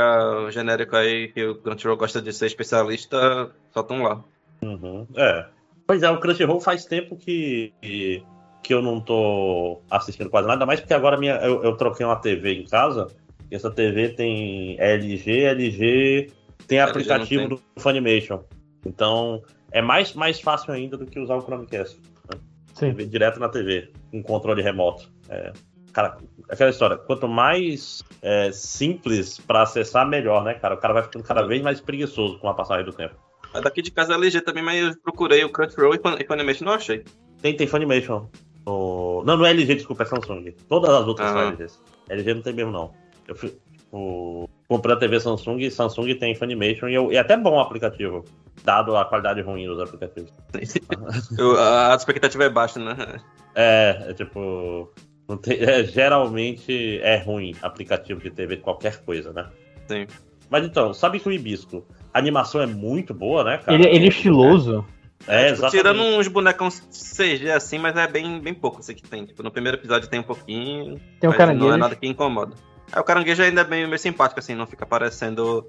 genérico 0.50 0.98
aí, 0.98 1.30
que 1.30 1.42
o 1.46 1.56
Crunchyroll 1.56 1.96
gosta 1.96 2.22
de 2.22 2.34
ser 2.34 2.48
especialista, 2.48 3.50
só 3.72 3.80
estão 3.80 4.04
lá. 4.04 4.22
Uhum, 4.62 5.08
é. 5.16 5.46
Pois 5.88 6.04
é, 6.04 6.12
o 6.12 6.20
Crunchyroll 6.20 6.60
faz 6.60 6.84
tempo 6.84 7.16
que, 7.16 7.74
que, 8.62 8.74
eu 8.74 8.82
não 8.82 9.00
tô 9.00 9.82
assistindo 9.90 10.30
quase 10.30 10.48
nada, 10.48 10.66
mais 10.66 10.80
porque 10.80 10.94
agora 10.94 11.18
minha, 11.18 11.36
eu, 11.36 11.64
eu 11.64 11.76
troquei 11.76 12.06
uma 12.06 12.16
TV 12.16 12.54
em 12.54 12.66
casa, 12.66 13.08
e 13.52 13.56
essa 13.56 13.72
TV 13.72 14.10
tem 14.10 14.80
LG, 14.80 15.44
LG, 15.44 16.32
tem 16.68 16.80
LG 16.80 16.90
aplicativo 16.90 17.42
não 17.42 17.50
do 17.50 17.62
Funimation. 17.78 18.44
Então, 18.86 19.42
é 19.72 19.82
mais, 19.82 20.14
mais 20.14 20.40
fácil 20.40 20.74
ainda 20.74 20.98
do 20.98 21.06
que 21.06 21.20
usar 21.20 21.36
o 21.36 21.42
Chromecast. 21.42 21.98
Né? 22.32 22.40
Sim. 22.74 22.92
Ver 22.94 23.08
direto 23.08 23.40
na 23.40 23.50
TV, 23.50 23.92
com 24.12 24.22
controle 24.24 24.62
remoto. 24.62 25.12
É, 25.30 25.52
cara, 25.92 26.18
aquela 26.50 26.70
história, 26.70 26.98
quanto 26.98 27.28
mais 27.28 28.04
é, 28.22 28.52
simples 28.52 29.40
pra 29.40 29.64
acessar, 29.64 30.08
melhor, 30.08 30.44
né, 30.44 30.54
cara? 30.54 30.76
O 30.76 30.78
cara 30.78 30.94
vai 30.94 31.04
ficando 31.04 31.24
cada 31.24 31.44
vez 31.44 31.62
mais 31.62 31.82
preguiçoso 31.82 32.40
com 32.40 32.48
a 32.48 32.54
passagem 32.54 32.86
do 32.86 32.94
tempo. 32.94 33.16
Mas 33.54 33.64
daqui 33.64 33.82
de 33.82 33.92
casa 33.92 34.14
é 34.14 34.16
LG 34.16 34.42
também, 34.42 34.64
mas 34.64 34.96
eu 34.96 35.02
procurei 35.02 35.44
o 35.44 35.50
Crunchyroll 35.50 35.96
e 35.96 36.00
e 36.22 36.28
Funimation 36.28 36.66
não 36.66 36.74
achei. 36.74 37.04
Tem, 37.42 37.56
tem 37.56 37.68
Funimation. 37.68 38.30
No... 38.70 39.24
Não, 39.26 39.38
não 39.38 39.46
é 39.46 39.50
LG, 39.50 39.76
desculpa, 39.76 40.04
é 40.04 40.06
Samsung. 40.06 40.54
Todas 40.68 40.92
as 40.92 41.08
outras 41.08 41.30
Ah. 41.30 41.34
são 41.34 41.42
LGs. 41.42 41.80
LG 42.10 42.34
não 42.36 42.42
tem 42.44 42.54
mesmo, 42.54 42.72
não. 42.72 42.92
Eu 43.28 43.36
fui, 43.36 43.58
o... 43.92 44.48
comprei 44.68 44.96
a 44.96 45.00
TV 45.00 45.20
Samsung 45.20 45.58
e 45.60 45.72
Samsung 45.72 46.14
tem 46.16 46.36
Funimation 46.36 46.88
e, 46.88 46.94
eu... 46.94 47.12
e 47.12 47.16
é 47.16 47.20
até 47.20 47.36
bom 47.36 47.56
o 47.56 47.60
aplicativo, 47.60 48.24
dado 48.64 48.96
a 48.96 49.06
qualidade 49.06 49.42
ruim 49.42 49.66
dos 49.66 49.80
aplicativos. 49.80 50.32
Eu- 51.38 51.60
a, 51.60 51.96
expectativa 51.96 52.44
é 52.44 52.50
baixa, 52.50 52.80
né? 52.80 52.96
É, 53.56 54.06
é 54.10 54.14
tipo. 54.14 54.92
não 55.28 55.38
tem- 55.38 55.60
é, 55.60 55.84
geralmente 55.84 57.00
é 57.02 57.18
ruim 57.18 57.56
aplicativo 57.62 58.22
de 58.22 58.30
TV 58.30 58.58
de 58.58 58.62
qualquer 58.62 59.04
coisa, 59.04 59.34
né? 59.34 59.48
Sim. 59.88 60.06
Mas 60.50 60.66
então, 60.66 60.94
sabe 60.94 61.20
que 61.20 61.28
o 61.28 61.32
Hibisco, 61.32 61.86
a 62.14 62.18
animação 62.20 62.62
é 62.62 62.66
muito 62.66 63.14
boa, 63.14 63.44
né, 63.44 63.58
cara? 63.58 63.74
Ele, 63.78 63.88
ele 63.88 64.06
é 64.06 64.10
estiloso. 64.10 64.84
É, 64.96 64.99
Tipo, 65.20 65.32
exatamente. 65.32 65.72
tirando 65.72 66.02
uns 66.02 66.28
bonecos 66.28 66.80
CG 66.92 67.52
assim, 67.52 67.78
mas 67.78 67.96
é 67.96 68.08
bem, 68.08 68.40
bem 68.40 68.54
pouco 68.54 68.80
isso 68.80 68.94
que 68.96 69.04
tem. 69.04 69.26
Tipo, 69.26 69.44
no 69.44 69.52
primeiro 69.52 69.78
episódio 69.78 70.10
tem 70.10 70.20
um 70.20 70.24
pouquinho. 70.24 71.00
Tem 71.20 71.28
o 71.28 71.32
mas 71.32 71.38
caranguejo. 71.38 71.68
Não 71.68 71.74
é 71.74 71.78
nada 71.78 71.96
que 71.96 72.08
incomoda. 72.08 72.56
É, 72.96 73.00
o 73.00 73.04
caranguejo 73.04 73.44
ainda 73.44 73.62
é 73.62 73.64
bem, 73.64 73.86
meio 73.86 74.00
simpático, 74.00 74.40
assim, 74.40 74.56
não 74.56 74.66
fica 74.66 74.86
parecendo 74.86 75.68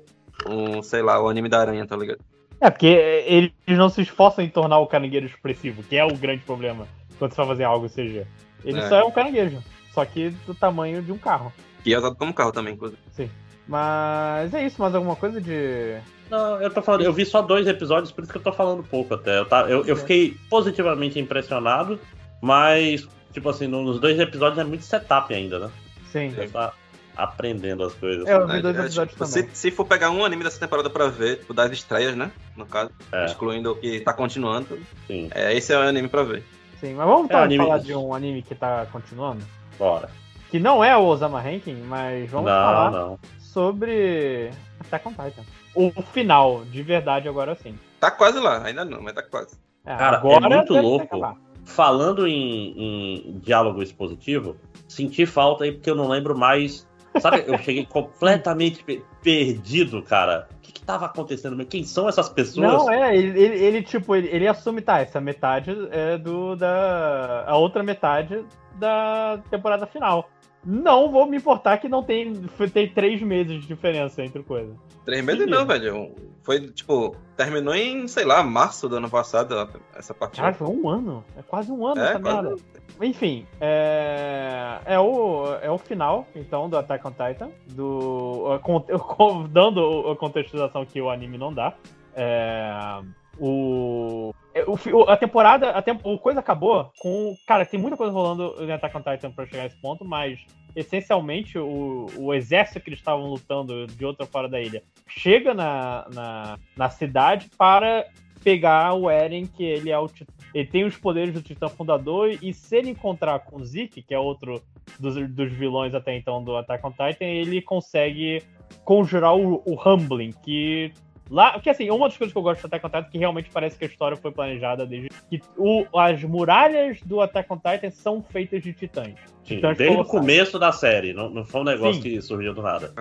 um, 0.49 0.83
sei 0.83 1.03
lá, 1.03 1.20
o 1.23 1.29
anime 1.29 1.49
da 1.49 1.61
aranha, 1.61 1.87
tá 1.87 1.97
ligado? 1.97 2.20
É, 2.61 2.70
porque 2.70 2.87
eles 2.87 3.53
não 3.69 3.89
se 3.89 4.03
esforçam 4.03 4.45
em 4.45 4.49
tornar 4.49 4.79
o 4.79 4.87
caranguejo 4.87 5.27
expressivo, 5.27 5.83
que 5.83 5.97
é 5.97 6.05
o 6.05 6.15
grande 6.17 6.43
problema 6.45 6.87
quando 7.19 7.33
você 7.33 7.37
vai 7.39 7.47
fazer 7.49 7.65
algo 7.65 7.89
CG. 7.89 8.27
Ele 8.65 8.79
É. 8.79 8.89
só 8.89 8.97
é 9.01 9.05
um 9.05 9.11
caranguejo, 9.11 9.62
só 9.93 10.05
que 10.05 10.31
do 10.47 10.55
tamanho 10.55 11.03
de 11.03 11.11
um 11.12 11.19
carro. 11.19 11.53
E 11.85 11.93
é 11.93 11.99
usado 11.99 12.17
como 12.17 12.33
carro 12.33 12.53
também, 12.53 12.75
inclusive. 12.75 13.01
Sim. 13.12 13.31
Mas 13.67 14.53
é 14.53 14.65
isso, 14.67 14.81
mais 14.81 14.95
alguma 14.95 15.17
coisa 15.17 15.41
de. 15.41 15.99
Não, 16.31 16.62
eu 16.62 16.70
tô 16.70 16.81
falando, 16.81 17.02
eu 17.02 17.12
vi 17.12 17.26
só 17.26 17.42
dois 17.42 17.67
episódios, 17.67 18.12
por 18.12 18.23
isso 18.23 18.31
que 18.33 18.39
eu 18.39 18.42
tô 18.42 18.52
falando 18.52 18.83
pouco 18.84 19.15
até. 19.15 19.39
Eu, 19.41 19.44
tá, 19.47 19.62
eu, 19.68 19.84
eu 19.84 19.97
fiquei 19.97 20.36
positivamente 20.49 21.18
impressionado, 21.18 21.99
mas, 22.41 23.07
tipo 23.33 23.49
assim, 23.49 23.67
no- 23.67 23.83
nos 23.83 23.99
dois 24.00 24.18
episódios 24.18 24.59
é 24.59 24.65
muito 24.65 24.84
setup 24.84 25.34
ainda, 25.34 25.59
né? 25.59 25.70
Sim. 26.12 26.31
Você 26.31 26.47
tá 26.49 26.73
aprendendo 27.17 27.83
as 27.84 27.92
coisas. 27.94 28.26
É, 28.26 28.34
eu 28.34 28.47
vi 28.47 28.62
dois 28.62 28.76
é, 28.76 28.81
episódios 28.81 29.15
tipo, 29.15 29.26
também. 29.28 29.49
se, 29.50 29.57
se 29.57 29.70
for 29.70 29.84
pegar 29.84 30.10
um 30.10 30.25
anime 30.25 30.44
dessa 30.44 30.59
temporada 30.60 30.89
pra 30.89 31.09
ver, 31.09 31.39
tipo, 31.41 31.52
das 31.52 31.70
estreias, 31.73 32.15
né? 32.17 32.31
No 32.57 32.65
caso, 32.65 32.91
É. 33.12 33.26
excluindo 33.26 33.73
o 33.73 33.76
que 33.76 34.00
tá 34.00 34.12
continuando, 34.12 34.78
Sim. 35.07 35.28
é, 35.34 35.55
esse 35.55 35.73
é 35.73 35.76
o 35.78 35.81
anime 35.83 36.09
pra 36.09 36.23
ver. 36.23 36.44
Sim, 36.81 36.94
mas 36.94 37.07
vamos 37.07 37.23
É, 37.23 37.25
então 37.26 37.42
anime- 37.42 37.65
falar 37.65 37.78
de 37.78 37.94
um 37.94 38.15
anime 38.15 38.41
que 38.42 38.55
tá 38.55 38.86
continuando? 38.91 39.44
Bora. 39.78 40.09
Que 40.51 40.59
não 40.59 40.83
é 40.83 40.97
o 40.97 41.05
Osama 41.05 41.41
Ranking, 41.41 41.83
mas 41.87 42.29
vamos 42.31 42.51
não, 42.51 42.62
falar 42.65 42.91
não. 42.91 43.19
sobre 43.39 44.51
Attack 44.81 45.09
on 45.09 45.12
Titan. 45.12 45.43
O 45.75 46.03
final, 46.03 46.65
de 46.65 46.83
verdade, 46.83 47.29
agora 47.29 47.55
sim. 47.55 47.79
Tá 48.01 48.11
quase 48.11 48.41
lá, 48.41 48.65
ainda 48.65 48.85
não, 48.85 49.01
mas 49.01 49.15
tá 49.15 49.23
quase. 49.23 49.57
É, 49.85 49.95
Cara, 49.95 50.17
agora 50.17 50.47
é 50.47 50.57
muito 50.57 50.75
louco. 50.75 51.39
Falando 51.65 52.27
em, 52.27 53.29
em 53.29 53.39
diálogo 53.39 53.83
expositivo, 53.83 54.57
senti 54.89 55.25
falta 55.25 55.65
aí 55.65 55.73
porque 55.73 55.91
eu 55.91 55.95
não 55.95 56.09
lembro 56.09 56.37
mais. 56.37 56.89
Sabe, 57.19 57.45
eu 57.47 57.59
cheguei 57.59 57.85
completamente 57.87 58.83
pe- 58.83 59.05
perdido, 59.23 60.03
cara. 60.03 60.49
O 60.57 60.61
que, 60.61 60.73
que 60.73 60.81
tava 60.83 61.07
acontecendo? 61.07 61.65
Quem 61.67 61.85
são 61.85 62.09
essas 62.09 62.29
pessoas? 62.29 62.73
Não, 62.73 62.91
é, 62.91 63.17
ele, 63.17 63.41
ele, 63.41 63.65
ele, 63.65 63.83
tipo, 63.83 64.15
ele, 64.17 64.29
ele 64.29 64.49
assume, 64.49 64.81
tá, 64.81 65.01
essa 65.01 65.20
metade 65.20 65.70
é 65.91 66.17
do 66.17 66.57
da. 66.57 67.45
A 67.47 67.57
outra 67.57 67.83
metade 67.83 68.45
da 68.75 69.39
temporada 69.51 69.87
final. 69.87 70.29
Não 70.65 71.11
vou 71.11 71.27
me 71.27 71.39
importar 71.39 71.79
que 71.79 71.89
não 71.89 72.03
tem, 72.03 72.35
tem 72.73 72.89
três 72.89 73.23
meses 73.23 73.63
de 73.63 73.67
diferença 73.67 74.23
entre 74.23 74.43
coisas. 74.43 74.77
Três 75.05 75.25
meses 75.25 75.47
não, 75.47 75.67
velho. 75.67 76.15
Foi, 76.43 76.69
tipo, 76.69 77.17
terminou 77.37 77.75
em, 77.75 78.07
sei 78.07 78.25
lá, 78.25 78.43
março 78.43 78.89
do 78.89 78.97
ano 78.97 79.09
passado, 79.09 79.55
essa 79.95 80.13
partida. 80.13 80.43
Cara, 80.43 80.55
foi 80.55 80.69
um 80.69 80.89
ano. 80.89 81.25
É 81.37 81.43
quase 81.43 81.73
um 81.73 81.87
ano 81.87 82.01
É, 82.01 82.11
essa 82.11 82.21
quase 82.21 82.43
merda. 82.43 82.63
Enfim, 83.03 83.47
é, 83.59 84.79
é, 84.85 84.99
o, 84.99 85.47
é 85.63 85.71
o 85.71 85.79
final, 85.79 86.27
então, 86.35 86.69
do 86.69 86.77
Attack 86.77 87.07
on 87.07 87.13
Titan. 87.13 87.51
Do, 87.69 88.59
dando 89.51 90.11
a 90.11 90.17
contextualização 90.17 90.85
que 90.85 91.01
o 91.01 91.09
anime 91.09 91.39
não 91.39 91.53
dá. 91.53 91.75
É, 92.15 93.01
o, 93.39 94.35
fi- 94.77 94.93
o- 94.93 95.09
a 95.09 95.17
temporada, 95.17 95.70
a 95.70 95.83
o 96.05 96.19
coisa 96.19 96.41
acabou 96.41 96.91
com. 96.99 97.35
Cara, 97.47 97.65
tem 97.65 97.79
muita 97.79 97.97
coisa 97.97 98.12
rolando 98.12 98.57
em 98.61 98.73
Attack 98.73 98.97
on 98.97 99.03
Titan 99.03 99.31
pra 99.31 99.47
chegar 99.47 99.62
a 99.62 99.67
esse 99.67 99.81
ponto, 99.81 100.05
mas 100.05 100.45
essencialmente 100.75 101.59
o, 101.59 102.07
o 102.17 102.35
exército 102.35 102.81
que 102.81 102.91
eles 102.91 102.99
estavam 102.99 103.27
lutando 103.27 103.87
de 103.87 104.05
outra 104.05 104.27
fora 104.27 104.49
da 104.49 104.61
ilha 104.61 104.83
chega 105.07 105.53
na, 105.53 106.07
na, 106.12 106.59
na 106.77 106.91
cidade 106.91 107.49
para 107.57 108.07
pegar 108.43 108.95
o 108.95 109.11
Eren, 109.11 109.47
que 109.47 109.62
ele 109.62 109.91
é 109.91 109.99
o 109.99 110.09
ele 110.55 110.67
tem 110.67 110.85
os 110.85 110.97
poderes 110.97 111.33
do 111.33 111.43
Titã 111.43 111.69
Fundador, 111.69 112.37
e 112.43 112.53
se 112.53 112.77
ele 112.77 112.91
encontrar 112.91 113.39
com 113.41 113.62
Zeke, 113.65 114.03
que 114.03 114.15
é 114.15 114.19
outro 114.19 114.61
dos, 114.99 115.15
dos 115.31 115.53
vilões 115.53 115.95
até 115.95 116.17
então 116.17 116.43
do 116.43 116.57
Attack 116.57 116.85
on 116.85 116.91
Titan, 116.91 117.25
ele 117.25 117.62
consegue 117.62 118.43
conjurar 118.85 119.37
o, 119.37 119.62
o 119.65 119.79
Humbling, 119.89 120.33
que 120.43 120.93
lá, 121.31 121.59
que 121.60 121.70
assim, 121.70 121.89
uma 121.91 122.09
das 122.09 122.17
coisas 122.17 122.33
que 122.33 122.39
eu 122.39 122.42
gosto 122.42 122.60
do 122.60 122.67
Attack 122.67 122.84
on 122.84 122.89
Titan 122.89 123.07
é 123.07 123.10
que 123.10 123.18
realmente 123.18 123.50
parece 123.50 123.78
que 123.78 123.84
a 123.84 123.89
história 123.89 124.17
foi 124.17 124.33
planejada 124.33 124.84
desde 124.84 125.09
que 125.31 125.41
o, 125.57 125.86
as 125.99 126.23
muralhas 126.25 127.00
do 127.02 127.20
Attack 127.20 127.52
on 127.52 127.57
Titan 127.59 127.91
são 127.91 128.23
feitas 128.23 128.62
de 128.62 128.73
titãs. 128.73 129.15
Sim, 129.44 129.57
Titãs 129.57 129.76
desde 129.78 129.94
o 129.94 130.05
colossais. 130.05 130.20
começo 130.20 130.59
da 130.59 130.73
série, 130.73 131.12
não, 131.12 131.31
não 131.31 131.44
foi 131.44 131.60
um 131.60 131.65
negócio 131.65 131.94
Sim. 131.94 132.02
que 132.02 132.20
surgiu 132.20 132.52
do 132.52 132.62
nada. 132.62 132.92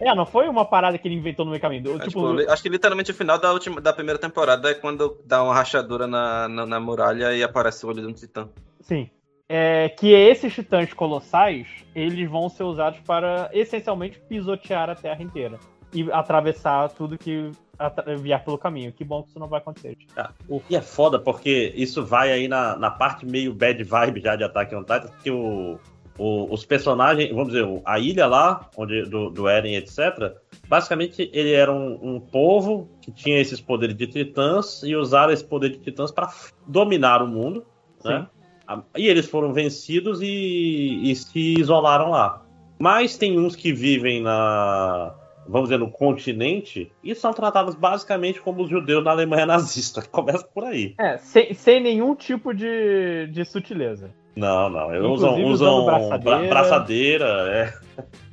É, 0.00 0.14
não 0.14 0.24
foi 0.24 0.48
uma 0.48 0.64
parada 0.64 0.96
que 0.98 1.06
ele 1.06 1.16
inventou 1.16 1.44
no 1.44 1.50
meio 1.50 1.60
caminho. 1.60 1.96
É, 1.96 2.06
Tipo, 2.06 2.36
tipo, 2.36 2.50
acho 2.50 2.62
que 2.62 2.68
literalmente 2.68 3.10
o 3.10 3.14
final 3.14 3.38
da, 3.38 3.52
última, 3.52 3.80
da 3.80 3.92
primeira 3.92 4.18
temporada 4.18 4.70
é 4.70 4.74
quando 4.74 5.18
dá 5.26 5.42
uma 5.42 5.54
rachadura 5.54 6.06
na, 6.06 6.48
na, 6.48 6.66
na 6.66 6.80
muralha 6.80 7.34
e 7.34 7.42
aparece 7.42 7.84
o 7.84 7.88
olho 7.88 8.00
de 8.00 8.06
um 8.08 8.12
titã. 8.12 8.48
Sim. 8.80 9.10
É, 9.48 9.90
que 9.90 10.12
esses 10.12 10.54
titãs 10.54 10.92
colossais, 10.94 11.66
eles 11.94 12.28
vão 12.30 12.48
ser 12.48 12.62
usados 12.62 13.00
para 13.00 13.50
essencialmente 13.52 14.18
pisotear 14.28 14.88
a 14.88 14.94
Terra 14.94 15.22
inteira. 15.22 15.58
E 15.92 16.10
atravessar 16.10 16.88
tudo 16.88 17.18
que 17.18 17.50
vier 18.18 18.44
pelo 18.44 18.58
caminho. 18.58 18.92
Que 18.92 19.04
bom 19.04 19.22
que 19.22 19.30
isso 19.30 19.38
não 19.38 19.48
vai 19.48 19.58
acontecer. 19.60 19.96
Ah, 20.16 20.30
o 20.48 20.60
que 20.60 20.76
é 20.76 20.80
foda, 20.82 21.18
porque 21.18 21.72
isso 21.76 22.04
vai 22.04 22.30
aí 22.32 22.48
na, 22.48 22.76
na 22.76 22.90
parte 22.90 23.24
meio 23.26 23.52
bad 23.54 23.82
vibe 23.82 24.20
já 24.20 24.36
de 24.36 24.44
Attack 24.44 24.74
on 24.74 24.80
Titan, 24.80 25.10
que 25.22 25.30
o, 25.30 25.78
o- 26.18 26.52
os 26.52 26.64
personagens, 26.64 27.30
vamos 27.30 27.52
dizer, 27.52 27.66
a 27.84 27.98
ilha 27.98 28.26
lá, 28.26 28.68
onde, 28.76 29.02
do, 29.02 29.30
do 29.30 29.48
Eren, 29.48 29.74
etc., 29.76 30.34
basicamente 30.68 31.28
ele 31.32 31.52
era 31.52 31.72
um, 31.72 31.98
um 32.16 32.20
povo 32.20 32.88
que 33.00 33.10
tinha 33.10 33.38
esses 33.38 33.60
poderes 33.60 33.96
de 33.96 34.06
titãs 34.06 34.82
e 34.82 34.94
usaram 34.96 35.32
esse 35.32 35.44
poder 35.44 35.70
de 35.70 35.78
titãs 35.78 36.10
para 36.10 36.32
dominar 36.66 37.22
o 37.22 37.26
mundo, 37.28 37.64
né? 38.04 38.26
A- 38.66 38.82
E 38.96 39.08
eles 39.08 39.26
foram 39.28 39.52
vencidos 39.52 40.20
e, 40.22 41.00
e 41.10 41.14
se 41.16 41.54
isolaram 41.58 42.10
lá. 42.10 42.42
Mas 42.78 43.16
tem 43.16 43.38
uns 43.38 43.54
que 43.54 43.72
vivem 43.72 44.20
na, 44.22 45.14
vamos 45.46 45.68
dizer, 45.68 45.78
no 45.78 45.90
continente 45.90 46.90
e 47.02 47.14
são 47.14 47.32
tratados 47.32 47.74
basicamente 47.74 48.40
como 48.40 48.62
os 48.62 48.70
judeus 48.70 49.04
na 49.04 49.10
Alemanha 49.10 49.46
nazista. 49.46 50.02
Começa 50.02 50.44
por 50.44 50.64
aí. 50.64 50.94
É, 50.98 51.16
sem, 51.18 51.52
sem 51.54 51.80
nenhum 51.82 52.14
tipo 52.14 52.52
de, 52.54 53.26
de 53.28 53.44
sutileza. 53.44 54.10
Não, 54.34 54.68
não. 54.70 54.94
Eles 54.94 55.06
usam, 55.06 55.30
Inclusive 55.38 55.44
usam 55.52 55.84
braçadeira. 55.84 56.38
bra- 56.38 56.48
braçadeira, 56.48 57.26
é. 57.26 57.74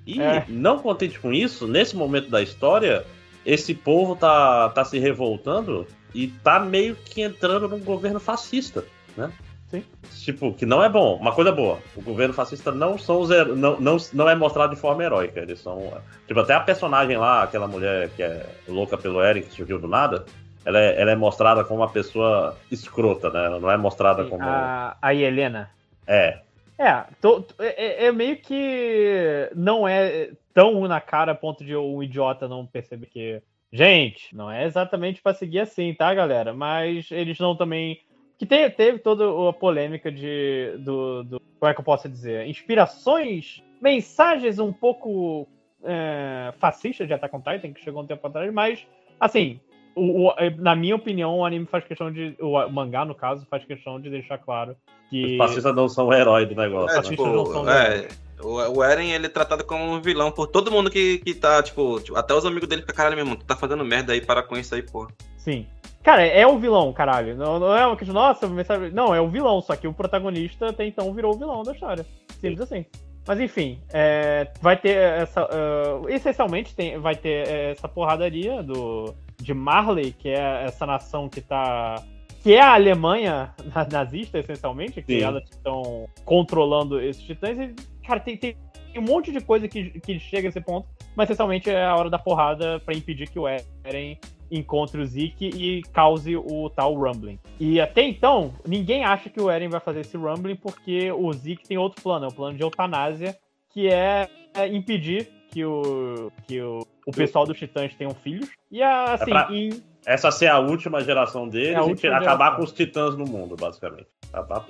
E 0.07 0.21
É. 0.21 0.45
não 0.47 0.79
contente 0.79 1.19
com 1.19 1.31
isso, 1.33 1.67
nesse 1.67 1.95
momento 1.95 2.29
da 2.29 2.41
história, 2.41 3.05
esse 3.45 3.73
povo 3.75 4.15
tá, 4.15 4.69
tá 4.69 4.83
se 4.85 4.97
revoltando 4.97 5.85
e 6.15 6.27
tá 6.27 6.59
meio 6.59 6.95
que 6.95 7.21
entrando 7.21 7.67
num 7.67 7.79
governo 7.79 8.19
fascista, 8.19 8.85
né? 9.15 9.29
Sim. 9.69 9.83
Tipo, 10.23 10.53
que 10.53 10.65
não 10.65 10.83
é 10.83 10.89
bom. 10.89 11.15
Uma 11.17 11.31
coisa 11.31 11.51
boa. 11.51 11.80
O 11.95 12.01
governo 12.01 12.33
fascista 12.33 12.72
não 12.72 12.98
são 12.98 13.22
os 13.22 13.30
não, 13.30 13.80
não, 13.80 13.98
não 14.14 14.27
é 14.30 14.35
mostrado 14.35 14.73
de 14.73 14.81
forma 14.81 15.03
heróica. 15.03 15.39
Eles 15.39 15.59
são. 15.59 15.93
Tipo, 16.27 16.39
até 16.39 16.53
a 16.56 16.59
personagem 16.59 17.17
lá, 17.17 17.43
aquela 17.43 17.67
mulher 17.67 18.09
que 18.09 18.23
é 18.23 18.45
louca 18.67 18.98
pelo 18.98 19.22
Eren, 19.22 19.43
que 19.43 19.53
surgiu 19.53 19.80
do 19.80 19.88
nada, 19.88 20.25
ela 20.65 20.80
é, 20.80 20.99
ela 20.99 21.11
é 21.11 21.15
mostrada 21.15 21.64
como 21.64 21.81
uma 21.81 21.89
pessoa 21.89 22.57
escrota, 22.72 23.30
né? 23.30 23.45
Ela 23.45 23.59
não 23.59 23.69
é 23.69 23.77
mostrada 23.77 24.25
como. 24.25 24.43
A, 24.43 24.98
a 25.01 25.14
Helena. 25.14 25.69
É. 26.07 26.39
É, 26.77 27.03
tô- 27.22 27.41
tô- 27.41 27.61
é, 27.61 28.06
é 28.06 28.11
meio 28.11 28.38
que 28.38 29.49
não 29.56 29.88
é 29.88 30.31
tão 30.53 30.88
na 30.88 30.99
cara 31.01 31.33
a 31.33 31.35
ponto 31.35 31.64
de 31.64 31.75
um 31.75 32.01
idiota 32.01 32.48
não 32.48 32.65
perceber 32.65 33.06
que. 33.06 33.41
Gente, 33.72 34.35
não 34.35 34.49
é 34.49 34.65
exatamente 34.65 35.22
pra 35.22 35.31
seguir 35.33 35.59
assim, 35.59 35.93
tá, 35.93 36.11
galera? 36.14 36.53
Mas 36.53 37.07
eles 37.11 37.38
não 37.38 37.56
também. 37.56 38.01
Que 38.39 38.45
te- 38.45 38.69
teve 38.69 38.99
toda 38.99 39.25
a 39.49 39.53
polêmica 39.53 40.09
de. 40.11 40.73
Do, 40.79 41.23
do- 41.25 41.41
como 41.59 41.69
é 41.69 41.73
que 41.73 41.81
eu 41.81 41.85
posso 41.85 42.07
dizer? 42.07 42.47
Inspirações, 42.47 43.61
mensagens 43.81 44.57
um 44.59 44.71
pouco 44.71 45.45
é, 45.83 46.53
fascistas 46.57 47.05
de 47.05 47.13
Attack 47.13 47.35
on 47.35 47.41
Titan, 47.41 47.73
que 47.73 47.83
chegou 47.83 48.01
um 48.01 48.07
tempo 48.07 48.25
atrás, 48.25 48.51
mas, 48.53 48.85
assim, 49.19 49.59
o- 49.93 50.29
o- 50.29 50.33
na 50.57 50.73
minha 50.75 50.95
opinião, 50.95 51.37
o 51.37 51.45
anime 51.45 51.65
faz 51.65 51.83
questão 51.83 52.11
de. 52.11 52.33
O 52.39 52.69
mangá, 52.69 53.03
no 53.03 53.13
caso, 53.13 53.45
faz 53.49 53.65
questão 53.65 53.99
de 53.99 54.09
deixar 54.09 54.37
claro 54.37 54.75
que. 55.09 55.25
Os 55.33 55.37
fascistas 55.37 55.75
não 55.75 55.89
são 55.89 56.07
o 56.07 56.13
herói 56.13 56.45
do 56.45 56.55
negócio. 56.55 56.97
É, 56.97 57.01
né? 57.01 57.09
tipo, 57.09 57.23
é, 57.69 58.07
o, 58.41 58.77
o 58.77 58.83
Eren, 58.83 59.11
ele 59.11 59.25
é 59.25 59.29
tratado 59.29 59.65
como 59.65 59.83
um 59.83 60.01
vilão 60.01 60.31
por 60.31 60.47
todo 60.47 60.71
mundo 60.71 60.89
que, 60.89 61.17
que 61.17 61.33
tá, 61.33 61.61
tipo, 61.61 61.99
tipo, 61.99 62.17
até 62.17 62.33
os 62.33 62.45
amigos 62.45 62.69
dele 62.69 62.81
ficam, 62.83 62.95
caralho, 62.95 63.17
meu 63.17 63.25
irmão, 63.25 63.35
tu 63.37 63.45
tá 63.45 63.57
fazendo 63.57 63.83
merda 63.83 64.13
aí, 64.13 64.21
para 64.21 64.41
com 64.41 64.55
isso 64.57 64.73
aí, 64.73 64.81
porra. 64.81 65.09
Sim. 65.35 65.67
Cara, 66.03 66.25
é 66.25 66.47
o 66.47 66.57
vilão, 66.57 66.93
caralho. 66.93 67.35
Não, 67.35 67.59
não 67.59 67.75
é 67.75 67.85
uma 67.85 67.95
questão, 67.95 68.13
nossa. 68.13 68.47
Não, 68.93 69.13
é 69.13 69.19
o 69.19 69.27
vilão, 69.27 69.61
só 69.61 69.75
que 69.75 69.87
o 69.87 69.93
protagonista 69.93 70.69
até 70.69 70.85
então 70.85 71.13
virou 71.13 71.33
o 71.35 71.37
vilão 71.37 71.63
da 71.63 71.73
história. 71.73 72.05
Simples 72.39 72.61
assim. 72.61 72.85
Mas 73.27 73.39
enfim, 73.39 73.79
é, 73.93 74.49
vai 74.61 74.75
ter 74.77 74.95
essa. 74.95 75.41
ah, 75.43 76.01
essencialmente 76.09 76.75
tem, 76.75 76.97
vai 76.97 77.15
ter 77.15 77.47
essa 77.47 77.87
porradaria 77.87 78.63
do, 78.63 79.13
de 79.39 79.53
Marley, 79.53 80.13
que 80.13 80.29
é 80.29 80.63
essa 80.65 80.85
nação 80.85 81.29
que 81.29 81.41
tá. 81.41 82.01
Que 82.41 82.53
é 82.53 82.61
a 82.61 82.73
Alemanha 82.73 83.53
na- 83.75 83.85
nazista, 83.91 84.39
essencialmente, 84.39 85.01
que 85.01 85.19
Sim. 85.19 85.21
elas 85.23 85.43
estão 85.49 86.07
controlando 86.23 86.99
esses 87.01 87.21
titãs. 87.21 87.57
E, 87.59 87.75
cara, 88.07 88.19
tem, 88.21 88.37
tem 88.37 88.55
um 88.97 89.01
monte 89.01 89.31
de 89.31 89.41
coisa 89.41 89.67
que, 89.67 89.99
que 89.99 90.17
chega 90.17 90.47
a 90.47 90.49
esse 90.49 90.61
ponto, 90.61 90.87
mas 91.15 91.25
essencialmente 91.29 91.69
é 91.69 91.85
a 91.85 91.95
hora 91.95 92.09
da 92.09 92.17
porrada 92.17 92.79
pra 92.79 92.95
impedir 92.95 93.29
que 93.29 93.37
o 93.37 93.47
Eren 93.47 94.17
encontre 94.51 95.01
o 95.01 95.05
Zeke 95.05 95.45
e 95.47 95.81
cause 95.93 96.35
o 96.35 96.69
tal 96.69 96.93
Rumbling. 96.93 97.39
E 97.59 97.79
até 97.79 98.01
então, 98.03 98.53
ninguém 98.67 99.03
acha 99.03 99.29
que 99.29 99.39
o 99.41 99.49
Eren 99.49 99.69
vai 99.69 99.79
fazer 99.79 100.01
esse 100.01 100.15
Rumbling 100.17 100.55
porque 100.55 101.11
o 101.11 101.31
Zeke 101.33 101.67
tem 101.67 101.77
outro 101.77 102.01
plano, 102.01 102.25
é 102.25 102.27
o 102.27 102.33
plano 102.33 102.55
de 102.57 102.63
eutanásia, 102.63 103.35
que 103.71 103.87
é, 103.87 104.27
é 104.55 104.67
impedir 104.67 105.29
que 105.51 105.65
o, 105.65 106.31
que 106.47 106.61
o, 106.61 106.85
o 107.07 107.11
pessoal 107.11 107.45
dos 107.45 107.57
Titãs 107.57 107.93
tenham 107.95 108.13
filhos. 108.13 108.49
E 108.71 108.81
a- 108.83 109.13
assim, 109.13 109.23
É 109.31 109.33
pra- 109.33 109.47
em- 109.51 109.83
Essa 110.05 110.31
ser 110.31 110.47
a 110.47 110.59
última 110.59 111.01
geração 111.03 111.47
deles 111.47 111.69
É 111.73 111.75
a 111.75 111.81
e 111.81 111.89
última 111.89 112.15
acabar 112.17 112.45
geração. 112.45 112.57
com 112.57 112.63
os 112.63 112.71
titãs 112.71 113.15
no 113.17 113.25
mundo, 113.25 113.55
basicamente. 113.55 114.07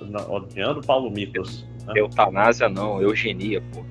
Não, 0.08 0.32
odiando 0.34 0.80
Paulo 0.80 1.10
Miklos. 1.10 1.66
né? 1.86 1.92
Eutanásia 1.96 2.68
não, 2.68 3.00
eugenia, 3.00 3.62
pô. 3.72 3.84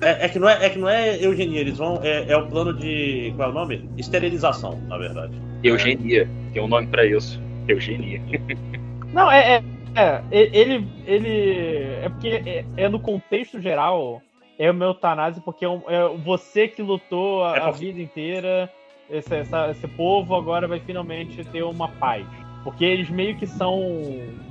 É, 0.00 0.26
é 0.26 0.28
que 0.28 0.38
não 0.38 0.48
é, 0.48 0.64
é 0.66 0.70
que 0.70 0.78
não 0.78 0.88
é 0.88 1.22
eugenia, 1.22 1.60
eles 1.60 1.78
vão. 1.78 2.00
É, 2.02 2.30
é 2.30 2.36
o 2.36 2.46
plano 2.46 2.72
de. 2.72 3.32
Qual 3.36 3.48
é 3.48 3.52
o 3.52 3.54
nome? 3.54 3.88
Esterilização, 3.98 4.80
na 4.88 4.96
verdade. 4.96 5.32
Eugenia. 5.64 6.28
Tem 6.52 6.62
um 6.62 6.68
nome 6.68 6.86
pra 6.86 7.04
isso. 7.04 7.40
Eugenia. 7.68 8.20
Não, 9.12 9.30
é. 9.30 9.56
é, 9.56 9.62
é, 9.96 10.22
ele, 10.32 10.86
ele. 11.04 11.82
É 12.02 12.08
porque 12.08 12.28
é, 12.28 12.64
é 12.76 12.88
no 12.88 13.00
contexto 13.00 13.60
geral. 13.60 14.22
É 14.58 14.70
uma 14.70 14.84
eutanásia 14.84 15.42
porque 15.42 15.64
é, 15.64 15.68
um- 15.68 15.82
é 15.88 16.06
você 16.18 16.68
que 16.68 16.82
lutou 16.82 17.42
a, 17.44 17.56
É 17.56 17.60
a 17.60 17.70
vida 17.70 18.00
inteira. 18.00 18.70
Esse, 19.10 19.34
essa- 19.34 19.70
esse 19.70 19.88
povo 19.88 20.34
agora 20.36 20.68
vai 20.68 20.78
finalmente 20.78 21.42
ter 21.44 21.62
uma 21.64 21.88
paz. 21.88 22.24
Porque 22.64 22.84
eles 22.84 23.08
meio 23.08 23.36
que 23.36 23.46
são 23.46 23.80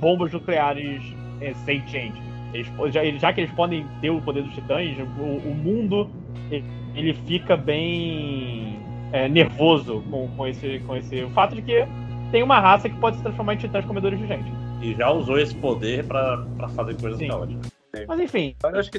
bombas 0.00 0.32
nucleares 0.32 1.02
é, 1.40 1.54
sentient. 1.64 2.14
Eles, 2.52 2.66
já, 2.92 3.04
já 3.04 3.32
que 3.32 3.42
eles 3.42 3.52
podem 3.52 3.86
ter 4.00 4.10
o 4.10 4.20
poder 4.20 4.42
dos 4.42 4.52
titãs, 4.54 4.96
o, 4.98 5.22
o 5.22 5.54
mundo 5.54 6.10
ele, 6.94 7.14
fica 7.26 7.56
bem 7.56 8.78
é, 9.12 9.28
nervoso 9.28 10.02
com, 10.10 10.28
com, 10.36 10.46
esse, 10.46 10.80
com 10.80 10.96
esse. 10.96 11.22
O 11.22 11.30
fato 11.30 11.54
de 11.54 11.62
que 11.62 11.86
tem 12.30 12.42
uma 12.42 12.58
raça 12.58 12.88
que 12.88 12.96
pode 12.96 13.16
se 13.16 13.22
transformar 13.22 13.54
em 13.54 13.58
titãs 13.58 13.84
comedores 13.84 14.18
de 14.18 14.26
gente. 14.26 14.50
E 14.82 14.94
já 14.94 15.10
usou 15.10 15.38
esse 15.38 15.54
poder 15.54 16.04
pra, 16.04 16.44
pra 16.56 16.68
fazer 16.68 17.00
coisas 17.00 17.18
Sim. 17.18 17.28
caóticas. 17.28 17.70
Mas 18.06 18.20
enfim, 18.20 18.54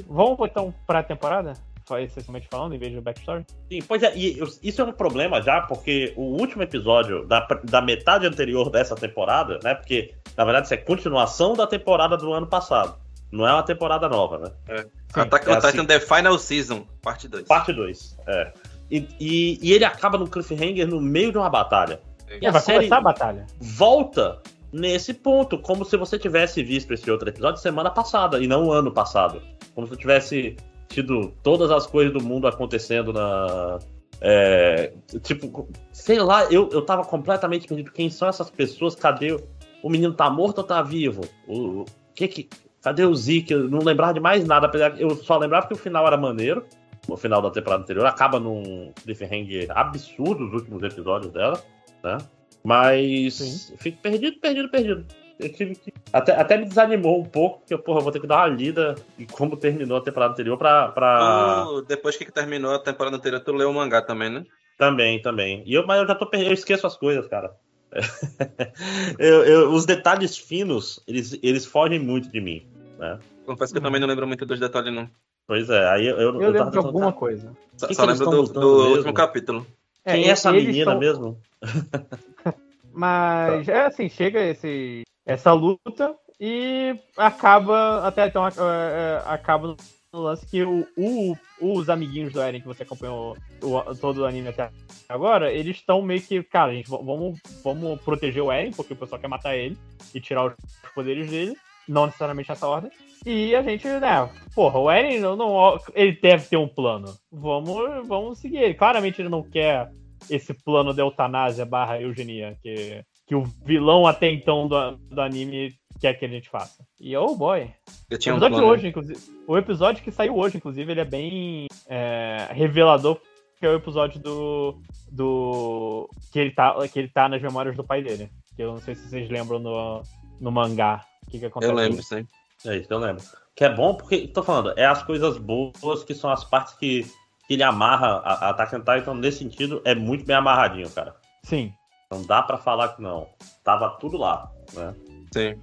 vamos 0.08 0.38
então 0.42 0.74
pra 0.86 1.02
temporada? 1.02 1.54
Só 1.88 2.00
essencialmente 2.00 2.48
falando, 2.50 2.74
em 2.76 2.78
vez 2.78 2.92
de 2.94 3.02
backstory? 3.02 3.46
Sim, 3.72 3.80
pois 3.88 4.04
é, 4.04 4.16
e 4.16 4.40
isso 4.64 4.82
é 4.82 4.86
um 4.86 4.92
problema 4.92 5.42
já, 5.42 5.62
porque 5.62 6.14
o 6.16 6.22
último 6.40 6.62
episódio 6.64 7.26
da, 7.26 7.40
da 7.64 7.82
metade 7.82 8.26
anterior 8.28 8.70
dessa 8.70 8.96
temporada, 8.96 9.60
né? 9.64 9.74
Porque, 9.76 10.14
na 10.38 10.44
verdade, 10.46 10.68
isso 10.68 10.74
é 10.74 10.78
continuação 10.78 11.54
da 11.54 11.66
temporada 11.68 12.16
do 12.16 12.32
ano 12.32 12.48
passado. 12.48 12.96
Não 13.32 13.48
é 13.48 13.54
uma 13.54 13.64
temporada 13.64 14.08
nova, 14.10 14.38
né? 14.38 14.52
É. 14.68 14.86
Attack 15.22 15.50
on 15.50 15.54
É 15.54 15.58
assim- 15.58 15.72
Titan 15.72 15.86
The 15.86 16.00
Final 16.00 16.38
Season, 16.38 16.86
parte 17.02 17.28
2. 17.28 17.48
Parte 17.48 17.74
2, 17.74 18.18
é. 18.28 18.54
E, 18.90 19.08
e- 19.20 19.60
e 19.62 19.72
ele 19.74 19.86
acaba 19.86 20.18
no 20.18 20.28
cliffhanger 20.28 20.88
no 20.88 21.00
meio 21.02 21.32
de 21.32 21.38
uma 21.38 21.50
batalha. 21.50 22.02
E 22.42 22.46
É, 22.46 22.52
vai 22.52 22.62
começar 22.62 22.98
a 22.98 23.02
batalha. 23.02 23.48
volta 23.60 24.42
nesse 24.72 25.14
ponto, 25.14 25.58
como 25.58 25.84
se 25.84 25.98
você 25.98 26.18
tivesse 26.20 26.62
visto 26.64 26.94
esse 26.94 27.10
outro 27.10 27.28
episódio 27.28 27.60
semana 27.62 27.90
passada 27.90 28.40
e 28.40 28.48
não 28.48 28.72
ano 28.72 28.92
passado. 28.92 29.42
Como 29.74 29.88
se 29.88 29.96
tivesse 29.98 30.56
tido 30.92 31.34
todas 31.42 31.72
as 31.72 31.88
coisas 31.88 32.14
do 32.14 32.24
mundo 32.24 32.48
acontecendo 32.48 33.12
na. 33.14 33.80
é, 34.20 34.94
tipo, 35.24 35.68
sei 35.92 36.20
lá, 36.20 36.46
eu, 36.46 36.70
eu 36.72 36.82
tava 36.84 37.04
completamente 37.04 37.68
perdido. 37.68 37.92
Quem 37.92 38.10
são 38.10 38.28
essas 38.28 38.50
pessoas? 38.50 38.96
Cadê? 38.96 39.32
O, 39.34 39.42
o 39.84 39.90
menino 39.90 40.14
tá 40.14 40.30
morto 40.30 40.60
ou 40.60 40.64
tá 40.64 40.82
vivo? 40.82 41.22
O, 41.48 41.82
o 41.82 41.86
que 42.14 42.28
que. 42.28 42.50
Cadê 42.82 43.06
o 43.06 43.16
Zeke? 43.16 43.54
Eu 43.54 43.70
não 43.70 43.80
lembrava 43.80 44.14
de 44.14 44.20
mais 44.20 44.46
nada, 44.46 44.66
apesar 44.66 44.92
que 44.92 45.04
eu 45.04 45.16
só 45.16 45.38
lembrava 45.38 45.68
que 45.68 45.74
o 45.74 45.78
final 45.78 46.06
era 46.06 46.18
maneiro. 46.18 46.66
O 47.08 47.18
final 47.18 47.42
da 47.42 47.50
temporada 47.50 47.84
anterior 47.84 48.06
acaba 48.06 48.40
num 48.40 48.92
cliffhanger 49.04 49.68
absurdo 49.72 50.46
os 50.46 50.54
últimos 50.54 50.84
episódios 50.84 51.32
dela, 51.34 51.62
né? 52.04 52.18
Mas 52.64 53.74
fico 53.78 54.00
perdido, 54.02 54.40
perdido, 54.40 54.70
perdido. 54.70 55.06
Eu 55.42 55.54
tive 55.54 55.76
que. 55.76 55.94
Até, 56.14 56.34
até 56.36 56.58
me 56.58 56.66
desanimou 56.66 57.20
um 57.22 57.26
pouco, 57.26 57.60
porque, 57.60 57.78
porra, 57.78 58.00
eu 58.00 58.04
vou 58.04 58.12
ter 58.12 58.20
que 58.20 58.28
dar 58.28 58.38
uma 58.38 58.48
lida 58.56 58.96
em 59.18 59.26
como 59.26 59.58
terminou 59.58 59.98
a 59.98 60.02
temporada 60.02 60.34
anterior 60.34 60.58
pra. 60.58 60.90
pra... 60.90 61.64
Tu, 61.66 61.82
depois 61.84 62.16
que 62.18 62.32
terminou 62.32 62.74
a 62.76 62.80
temporada 62.80 63.16
anterior, 63.18 63.40
tu 63.42 63.52
leu 63.54 63.70
o 63.70 63.74
mangá 63.74 64.02
também, 64.02 64.30
né? 64.30 64.44
Também, 64.78 65.22
também. 65.22 65.64
E 65.66 65.74
eu, 65.74 65.86
mas 65.86 66.00
eu 66.02 66.08
já 66.08 66.16
tô 66.16 66.26
per- 66.26 66.42
eu 66.42 66.54
esqueço 66.54 66.88
as 66.88 66.98
coisas, 66.98 67.28
cara. 67.28 67.52
Eu- 69.20 69.44
eu- 69.46 69.72
os 69.74 69.86
detalhes 69.86 70.38
finos, 70.38 71.04
eles, 71.08 71.38
eles 71.44 71.66
fogem 71.66 72.00
muito 72.00 72.30
de 72.32 72.40
mim, 72.40 72.66
né? 72.98 73.20
Confesso 73.46 73.74
que 73.74 73.80
eu 73.80 73.84
também 73.84 74.00
não 74.00 74.08
lembro 74.08 74.26
muito 74.26 74.46
dos 74.46 74.60
detalhes, 74.60 74.94
não. 74.94 75.10
Pois 75.46 75.70
é, 75.70 75.88
aí 75.90 76.08
eu. 76.08 76.16
Eu, 76.18 76.22
Eu 76.22 76.32
tava 76.34 76.46
lembro 76.52 76.66
de 76.66 76.72
tentando- 76.72 76.88
alguma 76.88 77.12
coisa. 77.12 77.52
Só, 77.76 77.88
Que 77.88 77.94
só 77.96 78.04
que 78.06 78.12
lembro 78.12 78.26
do, 78.30 78.44
do 78.44 78.60
mesmo? 78.60 78.96
último 78.96 79.14
capítulo. 79.14 79.68
Quem 80.06 80.24
é, 80.24 80.28
É, 80.28 80.30
essa 80.32 80.52
menina 80.54 80.92
tão- 80.92 81.00
mesmo? 81.00 81.38
Mas 82.94 83.68
é 83.68 83.86
assim, 83.86 84.10
chega 84.10 84.40
esse, 84.42 85.04
essa 85.26 85.54
luta 85.54 86.16
e 86.40 86.96
acaba 87.18 88.06
até 88.08 88.28
então 88.28 88.46
é, 88.48 88.52
é, 88.52 89.22
acaba 89.26 89.76
no 90.14 90.20
lance 90.20 90.46
que 90.46 90.64
o, 90.64 90.86
o- 90.98 91.36
os 91.62 91.90
amiguinhos 91.90 92.34
do 92.34 92.42
Eren 92.42 92.60
que 92.60 92.68
você 92.68 92.84
acompanhou 92.84 93.38
o- 93.64 93.96
todo 93.96 94.20
o 94.22 94.26
anime 94.26 94.50
até 94.50 94.70
agora, 95.08 95.52
eles 95.52 95.78
estão 95.78 96.02
meio 96.02 96.22
que, 96.22 96.42
cara, 96.44 96.74
gente, 96.74 96.90
vamos, 96.90 97.40
vamos 97.64 98.02
proteger 98.02 98.42
o 98.44 98.52
Eren, 98.52 98.72
porque 98.72 98.94
o 98.94 98.98
pessoal 98.98 99.22
quer 99.22 99.28
matar 99.28 99.56
ele 99.56 99.78
e 100.14 100.20
tirar 100.20 100.46
os 100.48 100.56
poderes 100.94 101.30
dele, 101.30 101.56
não 101.88 102.06
necessariamente 102.08 102.50
nessa 102.50 102.68
ordem. 102.68 102.92
E 103.26 103.56
a 103.56 103.62
gente, 103.62 103.88
né, 103.88 104.28
porra, 104.56 104.80
o 104.80 104.90
Eren 104.92 105.20
não, 105.20 105.36
não- 105.36 105.78
ele 105.94 106.14
deve 106.20 106.48
ter 106.48 106.58
um 106.58 106.68
plano. 106.68 107.14
Vamos, 107.32 108.08
vamos 108.08 108.40
seguir 108.40 108.58
ele. 108.58 108.74
Claramente 108.74 109.22
ele 109.22 109.30
não 109.30 109.44
quer 109.44 109.92
esse 110.30 110.54
plano 110.54 110.94
de 110.94 111.02
eutanásia 111.02 111.66
barra 111.66 112.02
eugenia 112.02 112.58
que, 112.62 113.04
que 113.32 113.36
o 113.36 113.44
vilão 113.64 114.06
até 114.06 114.30
então 114.30 114.68
do, 114.68 114.98
do 115.10 115.22
anime 115.22 115.74
quer 116.02 116.16
que 116.16 116.26
a 116.26 116.28
gente 116.28 116.50
faça. 116.50 116.86
E 117.00 117.16
oh 117.16 117.34
boy. 117.34 117.74
Eu 118.10 118.18
O 118.18 118.20
tinha 118.20 118.34
um 118.36 118.38
episódio 118.38 118.58
plano. 118.58 118.74
hoje, 118.74 118.88
inclusive. 118.90 119.20
O 119.48 119.58
episódio 119.58 120.04
que 120.04 120.12
saiu 120.12 120.36
hoje, 120.36 120.58
inclusive, 120.58 120.92
ele 120.92 121.00
é 121.00 121.06
bem 121.06 121.68
é, 121.88 122.50
revelador, 122.52 123.22
que 123.58 123.66
é 123.66 123.70
o 123.70 123.76
episódio 123.76 124.20
do. 124.20 124.82
do. 125.10 126.10
que 126.34 126.40
ele 126.40 126.52
tá, 126.52 126.76
que 126.90 127.00
ele 127.00 127.08
tá 127.08 127.30
nas 127.30 127.42
memórias 127.42 127.74
do 127.78 127.86
pai 127.86 128.04
dele. 128.04 128.30
Que 128.54 128.64
eu 128.64 128.74
não 128.74 128.82
sei 128.82 128.96
se 128.96 129.08
vocês 129.08 129.30
lembram 129.30 129.60
no, 129.60 130.04
no 130.42 130.52
mangá. 130.52 131.06
O 131.26 131.32
que, 131.32 131.40
que 131.40 131.46
acontece. 131.46 131.72
Eu 131.72 131.78
lembro, 131.78 132.04
sim. 132.04 132.28
É 132.66 132.76
isso, 132.76 132.92
eu 132.92 133.00
lembro. 133.00 133.24
Que 133.56 133.64
é 133.64 133.74
bom 133.74 133.96
porque, 133.96 134.28
tô 134.28 134.44
falando, 134.44 134.78
é 134.78 134.86
as 134.86 135.04
coisas 135.04 135.38
boas 135.38 136.04
que 136.04 136.14
são 136.14 136.30
as 136.30 136.44
partes 136.44 136.74
que, 136.74 137.06
que 137.48 137.54
ele 137.54 137.64
amarra 137.64 138.22
a, 138.26 138.48
a 138.48 138.50
Attack 138.50 138.76
on 138.76 138.80
Titan, 138.80 139.14
nesse 139.14 139.38
sentido, 139.38 139.82
é 139.86 139.96
muito 139.96 140.26
bem 140.26 140.36
amarradinho, 140.36 140.90
cara. 140.90 141.16
Sim. 141.44 141.74
Não 142.12 142.24
dá 142.26 142.42
pra 142.42 142.58
falar 142.58 142.90
que 142.90 143.02
não. 143.02 143.28
Tava 143.64 143.90
tudo 144.00 144.18
lá, 144.18 144.52
né? 144.74 144.94
Sim. 145.34 145.56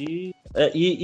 E, 0.00 0.34
é, 0.54 0.70
e, 0.74 0.96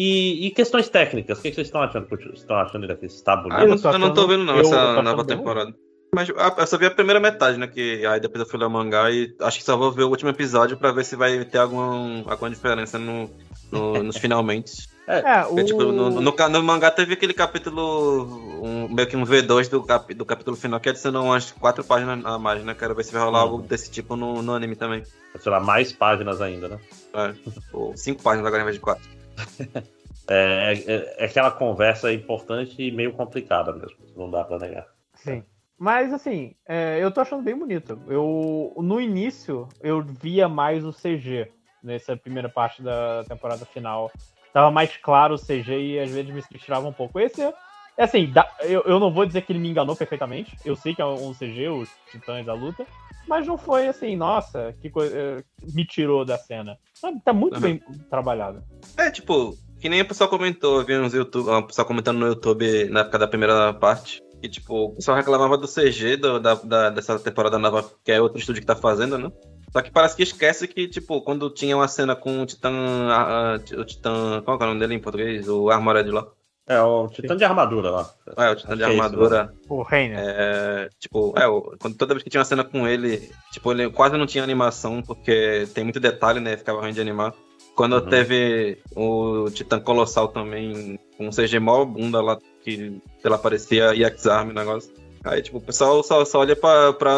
e- 0.44 0.46
e 0.46 0.50
questões 0.50 0.88
técnicas, 0.88 1.38
o 1.38 1.42
que 1.42 1.50
que 1.50 1.54
vocês 1.54 1.68
estão 1.68 1.82
achando? 1.82 2.08
Vocês 2.08 2.34
estão 2.34 2.56
achando 2.56 2.86
daqui? 2.88 3.06
Está 3.06 3.36
bonito? 3.36 3.54
Ah, 3.54 3.62
eu, 3.64 3.76
não, 3.76 3.92
eu 3.92 3.98
não 3.98 4.14
tô 4.14 4.26
vendo, 4.26 4.44
não, 4.44 4.54
Eu- 4.54 4.60
essa 4.62 5.02
nova 5.02 5.22
bem 5.24 5.36
temporada. 5.36 5.74
Mas 6.14 6.28
eu 6.28 6.66
só 6.66 6.78
vi 6.78 6.86
a 6.86 6.90
primeira 6.90 7.20
metade, 7.20 7.58
né? 7.58 7.66
Que 7.66 8.04
aí 8.06 8.18
depois 8.18 8.40
eu 8.42 8.48
fui 8.48 8.58
ler 8.58 8.64
o 8.66 8.70
mangá 8.70 9.10
e 9.10 9.34
acho 9.40 9.58
que 9.58 9.64
só 9.64 9.76
vou 9.76 9.92
ver 9.92 10.04
o 10.04 10.08
último 10.08 10.30
episódio 10.30 10.76
pra 10.76 10.90
ver 10.90 11.04
se 11.04 11.14
vai 11.16 11.44
ter 11.44 11.58
algum, 11.58 12.24
alguma 12.28 12.50
diferença 12.50 12.98
no, 12.98 13.30
no- 13.70 14.02
nos 14.04 14.16
finalmente. 14.16 14.88
É, 15.06 15.22
Porque, 15.42 15.60
o- 15.60 15.64
tipo, 15.64 15.82
no, 15.84 16.10
no, 16.10 16.20
no 16.20 16.62
mangá 16.62 16.90
teve 16.90 17.14
aquele 17.14 17.32
capítulo, 17.34 18.24
um- 18.62 18.88
meio 18.88 19.06
que 19.08 19.16
um 19.16 19.24
V2 19.24 19.68
do, 19.68 19.82
cap, 19.82 20.12
do 20.14 20.24
capítulo 20.24 20.56
final, 20.56 20.80
que 20.80 20.88
adicionou 20.88 21.24
umas 21.26 21.50
quatro 21.52 21.84
páginas 21.84 22.24
a 22.24 22.38
mais, 22.38 22.62
né? 22.64 22.74
Quero 22.74 22.94
ver 22.94 23.04
se 23.04 23.12
vai 23.12 23.22
rolar 23.22 23.44
Uhum. 23.44 23.50
algo 23.52 23.62
desse 23.66 23.90
tipo 23.90 24.16
no, 24.16 24.42
no 24.42 24.54
anime 24.54 24.76
também. 24.76 25.02
Sei 25.38 25.52
lá, 25.52 25.60
mais 25.60 25.92
páginas 25.92 26.40
ainda, 26.40 26.68
né? 26.68 26.78
É, 27.14 27.34
ou 27.72 27.96
cinco 27.96 28.22
páginas 28.22 28.46
agora 28.46 28.62
em 28.62 28.66
vez 28.66 28.76
de 28.76 28.80
quatro. 28.82 29.04
É, 30.30 30.74
é- 30.86 31.14
é 31.20 31.24
aquela 31.24 31.50
conversa 31.50 32.12
importante 32.12 32.74
e 32.82 32.90
meio 32.92 33.14
complicada 33.14 33.72
mesmo, 33.72 33.96
não 34.14 34.30
dá 34.30 34.44
pra 34.44 34.58
negar. 34.58 34.86
Sim. 35.14 35.42
Mas 35.78 36.12
assim, 36.12 36.54
é, 36.66 36.98
eu 37.00 37.10
tô 37.10 37.20
achando 37.20 37.42
bem 37.42 37.56
bonito. 37.56 38.00
Eu 38.08 38.74
no 38.78 39.00
início 39.00 39.68
eu 39.80 40.02
via 40.02 40.48
mais 40.48 40.84
o 40.84 40.92
CG 40.92 41.50
nessa 41.82 42.16
primeira 42.16 42.48
parte 42.48 42.82
da 42.82 43.24
temporada 43.28 43.64
final. 43.64 44.10
Tava 44.52 44.70
mais 44.70 44.96
claro 44.96 45.34
o 45.34 45.38
CG 45.38 45.78
e 45.78 46.00
às 46.00 46.10
vezes 46.10 46.34
me 46.34 46.42
tirava 46.58 46.88
um 46.88 46.92
pouco. 46.92 47.20
Esse 47.20 47.42
é 47.42 47.54
assim, 48.02 48.26
dá- 48.32 48.50
eu, 48.60 48.82
eu 48.86 48.98
não 48.98 49.12
vou 49.12 49.24
dizer 49.24 49.42
que 49.42 49.52
ele 49.52 49.60
me 49.60 49.68
enganou 49.68 49.94
perfeitamente. 49.94 50.56
Eu 50.64 50.74
sei 50.74 50.94
que 50.94 51.00
é 51.02 51.06
um 51.06 51.32
CG, 51.32 51.68
os 51.68 51.88
titãs 52.10 52.44
da 52.44 52.54
luta. 52.54 52.84
Mas 53.28 53.46
não 53.46 53.58
foi 53.58 53.86
assim, 53.86 54.16
nossa, 54.16 54.74
que 54.80 54.88
coisa. 54.90 55.44
Me 55.74 55.84
tirou 55.84 56.24
da 56.24 56.38
cena. 56.38 56.78
Tá, 57.00 57.12
tá 57.26 57.32
muito 57.32 57.54
Uhum. 57.56 57.60
bem 57.60 57.82
trabalhado. 58.08 58.62
É, 58.96 59.10
tipo, 59.10 59.54
que 59.80 59.88
nem 59.88 60.00
o 60.00 60.08
pessoal 60.08 60.30
comentou, 60.30 60.80
eu 60.80 60.86
vi 60.86 60.96
uns 60.98 61.12
YouTube, 61.14 61.48
o 61.48 61.62
pessoal 61.66 61.86
comentando 61.86 62.18
no 62.18 62.26
YouTube 62.26 62.88
na 62.88 63.00
época 63.00 63.18
da 63.18 63.28
primeira 63.28 63.72
parte. 63.74 64.18
Que, 64.40 64.48
tipo, 64.48 64.84
o 64.86 64.94
pessoal 64.94 65.16
reclamava 65.16 65.56
do 65.58 65.66
CG 65.66 66.16
do- 66.16 66.38
da, 66.38 66.54
da- 66.54 66.90
dessa 66.90 67.18
temporada 67.18 67.58
nova, 67.58 67.84
que 68.04 68.12
é 68.12 68.20
outro 68.20 68.38
estúdio 68.38 68.60
que 68.62 68.66
tá 68.66 68.76
fazendo, 68.76 69.18
né? 69.18 69.32
Só 69.72 69.82
que 69.82 69.90
parece 69.90 70.16
que 70.16 70.22
esquece 70.22 70.66
que, 70.68 70.86
tipo, 70.88 71.20
quando 71.22 71.50
tinha 71.50 71.76
uma 71.76 71.88
cena 71.88 72.14
com 72.16 72.40
o 72.42 72.46
Titã. 72.46 72.70
a- 73.10 73.54
a- 73.54 73.80
o 73.80 73.84
Titã. 73.84 74.40
Qual 74.44 74.56
que 74.56 74.62
é 74.62 74.66
o 74.66 74.68
nome 74.70 74.80
dele 74.80 74.94
em 74.94 75.00
português? 75.00 75.48
O 75.48 75.70
Armored 75.70 76.10
lá. 76.10 76.26
É, 76.66 76.80
o 76.82 77.08
Titã 77.08 77.34
de 77.36 77.44
armadura 77.44 77.90
lá. 77.90 78.10
É, 78.36 78.50
o 78.50 78.54
Titã 78.54 78.76
de 78.76 78.82
Acho 78.84 78.92
é 78.92 78.94
isso, 78.94 79.02
armadura. 79.04 79.44
né? 79.44 79.50
O 79.68 79.82
Reiner. 79.82 80.18
É, 80.20 80.88
tipo, 81.00 81.34
é, 81.36 81.44
quando, 81.78 81.96
toda 81.96 82.14
vez 82.14 82.22
que 82.22 82.28
tinha 82.30 82.40
uma 82.40 82.44
cena 82.44 82.62
com 82.62 82.86
ele, 82.86 83.30
tipo, 83.52 83.72
ele 83.72 83.90
quase 83.90 84.16
não 84.18 84.26
tinha 84.26 84.44
animação, 84.44 85.02
porque 85.02 85.66
tem 85.74 85.82
muito 85.82 85.98
detalhe, 85.98 86.40
né? 86.40 86.56
Ficava 86.58 86.80
ruim 86.80 86.92
de 86.92 87.00
animar. 87.00 87.32
Quando 87.74 87.94
Uhum. 87.94 88.08
teve 88.08 88.78
o 88.94 89.48
Titã 89.50 89.78
Colossal 89.80 90.28
também, 90.28 90.98
com 91.16 91.28
um 91.28 91.32
CG 91.32 91.58
mó 91.58 91.84
bunda 91.84 92.20
lá, 92.20 92.36
que 92.68 93.00
sei 93.20 93.30
lá, 93.30 93.38
parecia 93.38 93.94
X-Arm 94.06 94.50
o 94.50 94.52
negócio. 94.54 94.92
Aí, 95.24 95.42
tipo, 95.42 95.58
o 95.58 95.60
pessoal 95.60 96.02
só, 96.02 96.24
só 96.24 96.40
olha 96.40 96.54
pra, 96.54 96.92
pra, 96.92 97.10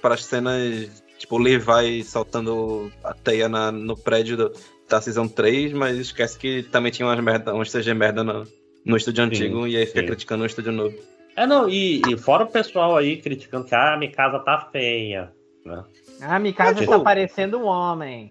pra 0.00 0.14
as 0.14 0.24
cenas, 0.24 1.02
tipo, 1.18 1.36
o 1.36 1.38
Levi 1.38 2.02
soltando 2.04 2.90
a 3.02 3.12
teia 3.12 3.48
na, 3.48 3.72
no 3.72 3.96
prédio 3.96 4.36
do- 4.36 4.52
da 4.88 5.00
Season 5.00 5.26
3, 5.28 5.72
mas 5.72 5.96
esquece 5.98 6.38
que 6.38 6.62
também 6.64 6.92
tinha 6.92 7.06
umas, 7.06 7.18
merda, 7.22 7.52
umas 7.54 7.70
CG 7.70 7.92
merda 7.94 8.22
no, 8.24 8.44
no 8.84 8.96
estúdio 8.96 9.24
antigo, 9.24 9.66
e 9.66 9.76
aí 9.76 9.86
fica 9.86 10.00
sim. 10.00 10.06
criticando 10.06 10.42
o 10.42 10.46
estúdio 10.46 10.72
novo. 10.72 10.96
É, 11.36 11.46
não, 11.46 11.68
e, 11.68 12.00
e 12.08 12.16
fora 12.16 12.44
o 12.44 12.50
pessoal 12.50 12.96
aí 12.96 13.16
criticando 13.20 13.64
que 13.66 13.74
ah, 13.74 13.96
minha 13.96 14.10
casa 14.12 14.38
tá 14.40 14.68
feia, 14.72 15.32
né? 15.64 15.84
Ah, 16.22 16.38
Mikasa 16.38 16.80
tipo- 16.80 16.90
tá 16.90 17.00
parecendo 17.00 17.58
um 17.58 17.64
homem. 17.64 18.30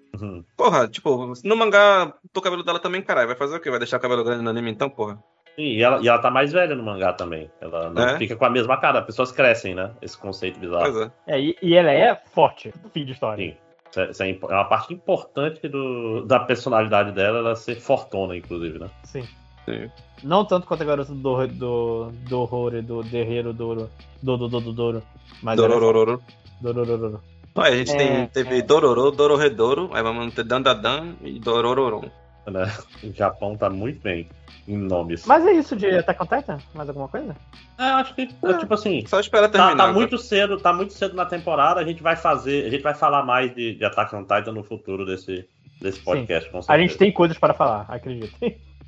Porra, 0.55 0.87
tipo, 0.87 1.33
no 1.43 1.55
mangá, 1.55 2.13
o 2.35 2.41
cabelo 2.41 2.63
dela 2.63 2.77
também, 2.79 3.01
caralho. 3.01 3.27
Vai 3.27 3.35
fazer 3.37 3.55
o 3.55 3.59
quê? 3.59 3.69
Vai 3.69 3.79
deixar 3.79 3.97
o 3.97 3.99
cabelo 3.99 4.23
grande 4.23 4.43
no 4.43 4.49
anime 4.49 4.69
então, 4.69 4.89
porra? 4.89 5.17
Sim, 5.59 5.65
e 5.73 5.83
ela, 5.83 5.99
e 6.01 6.07
ela 6.07 6.19
tá 6.19 6.31
mais 6.31 6.53
velha 6.53 6.73
no 6.73 6.81
mangá 6.83 7.11
também. 7.11 7.51
Ela 7.59 7.89
não 7.89 8.01
É? 8.01 8.17
fica 8.17 8.33
com 8.33 8.45
a 8.45 8.49
mesma 8.49 8.77
cara. 8.77 8.99
As 8.99 9.05
pessoas 9.05 9.29
crescem, 9.29 9.75
né? 9.75 9.91
Esse 10.01 10.17
conceito 10.17 10.57
bizarro. 10.57 10.89
Pois 10.93 10.95
é. 11.05 11.11
É, 11.27 11.41
e, 11.41 11.57
e 11.61 11.75
ela 11.75 11.91
é 11.91 12.15
forte, 12.33 12.73
fim 12.93 13.03
de 13.03 13.11
história. 13.11 13.43
Sim. 13.51 13.57
Isso 13.91 13.99
é, 13.99 14.09
isso 14.11 14.23
é 14.23 14.29
é 14.29 14.53
uma 14.55 14.63
parte 14.65 14.93
importante 14.93 15.67
do, 15.67 16.23
da 16.25 16.39
personalidade 16.39 17.11
dela, 17.11 17.39
ela 17.39 17.55
ser 17.57 17.75
fortona, 17.75 18.37
inclusive, 18.37 18.79
né? 18.79 18.87
Sim. 19.03 19.27
Sim. 19.65 19.91
Não 20.23 20.45
tanto 20.45 20.65
quanto 20.65 20.81
a 20.83 20.85
garota 20.85 21.13
do, 21.13 21.47
do, 21.47 22.11
do 22.11 22.39
horror 22.39 22.75
e 22.75 22.81
do 22.81 23.03
Derreiro 23.03 23.51
Douro. 23.51 23.89
Do, 24.23 24.37
do, 24.37 24.47
do, 24.47 24.61
do, 24.61 24.71
Douro. 24.71 25.03
Mas 25.43 25.59
é 25.59 25.61
Dororororo. 25.61 26.21
Dororororo. 26.61 27.21
Aí 27.57 27.73
a 27.73 27.77
gente 27.77 27.91
É, 27.91 27.97
tem, 27.97 28.27
teve 28.27 28.61
Dororô, 28.61 29.11
Dororedoro, 29.11 29.89
aí 29.91 30.01
vamos 30.01 30.33
ter 30.33 30.43
Dandadan 30.45 31.15
e 31.21 31.37
Dorororon. 31.37 32.09
Né? 32.51 32.71
O 33.03 33.13
Japão 33.13 33.55
tá 33.55 33.69
muito 33.69 34.01
bem 34.01 34.27
em 34.67 34.77
nomes. 34.77 35.25
Mas 35.25 35.45
é 35.45 35.53
isso 35.53 35.75
de 35.75 35.87
Attack 35.87 36.21
on 36.21 36.25
Titan? 36.25 36.57
Mais 36.73 36.87
alguma 36.89 37.07
coisa? 37.07 37.35
É, 37.77 37.89
eu 37.91 37.95
acho 37.95 38.13
que, 38.15 38.21
é, 38.43 38.53
tipo 38.57 38.73
assim. 38.73 39.05
Só 39.07 39.19
espera 39.19 39.47
Tá, 39.47 39.53
terminar. 39.53 39.75
tá 39.77 39.83
agora. 39.83 39.93
muito 39.99 40.17
cedo, 40.17 40.57
tá 40.59 40.71
muito 40.73 40.93
cedo 40.93 41.15
na 41.15 41.25
temporada. 41.25 41.79
A 41.79 41.83
gente 41.83 42.03
vai 42.03 42.15
fazer, 42.15 42.65
a 42.65 42.69
gente 42.69 42.81
vai 42.83 42.93
falar 42.93 43.23
mais 43.25 43.53
de, 43.55 43.75
de 43.75 43.85
Attack 43.85 44.15
on 44.15 44.21
Titan 44.23 44.51
no 44.51 44.63
futuro 44.63 45.05
desse, 45.05 45.47
desse 45.81 45.99
podcast, 46.01 46.49
com 46.51 46.59
A 46.59 46.61
certeza. 46.61 46.87
gente 46.87 46.97
tem 46.97 47.11
coisas 47.11 47.37
para 47.37 47.53
falar, 47.53 47.85
acredito. 47.89 48.35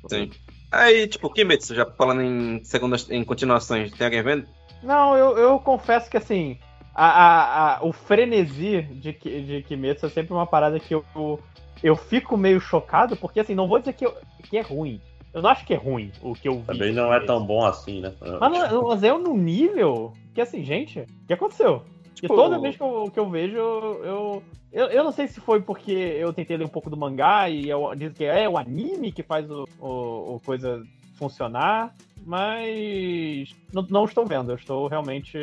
Sim. 0.08 0.30
Aí, 0.70 1.06
tipo, 1.06 1.28
Kimetsu, 1.30 1.74
já 1.74 1.84
falando 1.84 2.22
em 2.22 2.64
segundas, 2.64 3.10
em 3.10 3.22
continuações, 3.24 3.92
tem 3.92 4.06
alguém 4.06 4.22
vendo? 4.22 4.46
Não, 4.82 5.16
eu, 5.16 5.36
eu 5.36 5.58
confesso 5.60 6.10
que 6.10 6.16
assim, 6.16 6.58
a, 6.94 7.06
a- 7.06 7.76
a- 7.78 7.84
o 7.84 7.92
frenesi 7.92 8.82
de, 8.82 9.12
de 9.12 9.62
Kimetsu 9.62 10.06
é 10.06 10.08
sempre 10.08 10.32
uma 10.32 10.46
parada 10.46 10.80
que 10.80 10.94
eu, 10.94 11.04
eu, 11.14 11.38
eu 11.82 11.96
fico 11.96 12.36
meio 12.36 12.60
chocado, 12.60 13.16
porque 13.16 13.40
assim, 13.40 13.54
não 13.54 13.66
vou 13.68 13.78
dizer 13.78 13.92
que, 13.94 14.06
eu- 14.06 14.16
que 14.48 14.56
é 14.56 14.60
ruim. 14.62 15.00
Eu 15.34 15.40
não 15.42 15.50
acho 15.50 15.64
que 15.64 15.72
é 15.72 15.76
ruim 15.76 16.12
o 16.20 16.34
que 16.34 16.46
eu 16.48 16.60
vi. 16.60 16.66
Também 16.66 16.92
não 16.92 17.12
é 17.12 17.18
tão 17.20 17.44
bom 17.44 17.64
assim, 17.64 18.00
né? 18.00 18.12
Mas, 18.40 18.70
não- 18.72 18.88
mas 18.88 19.02
é 19.02 19.12
num 19.12 19.36
nível 19.36 20.12
que 20.34 20.40
assim, 20.40 20.62
gente, 20.64 21.00
o 21.00 21.06
que 21.26 21.32
aconteceu? 21.32 21.82
Tipo- 22.14 22.34
E 22.34 22.36
toda 22.36 22.58
vez 22.58 22.76
que 22.76 22.82
eu, 22.82 23.10
que 23.12 23.18
eu 23.18 23.28
vejo, 23.30 23.56
eu, 23.56 24.04
eu. 24.04 24.42
Eu 24.90 25.04
não 25.04 25.12
sei 25.12 25.26
se 25.28 25.38
foi 25.40 25.60
porque 25.60 25.90
eu 25.92 26.32
tentei 26.32 26.56
ler 26.56 26.64
um 26.64 26.68
pouco 26.68 26.88
do 26.88 26.96
mangá 26.96 27.46
e 27.50 27.68
eu, 27.68 27.94
diz 27.94 28.12
que 28.14 28.24
é 28.24 28.48
o 28.48 28.56
anime 28.56 29.12
que 29.12 29.22
faz 29.22 29.50
o, 29.50 29.68
o, 29.78 30.36
o 30.36 30.40
coisa 30.44 30.82
funcionar, 31.16 31.94
mas 32.24 33.54
não, 33.72 33.86
não 33.90 34.04
estou 34.04 34.24
vendo, 34.26 34.50
eu 34.50 34.56
estou 34.56 34.86
realmente 34.88 35.38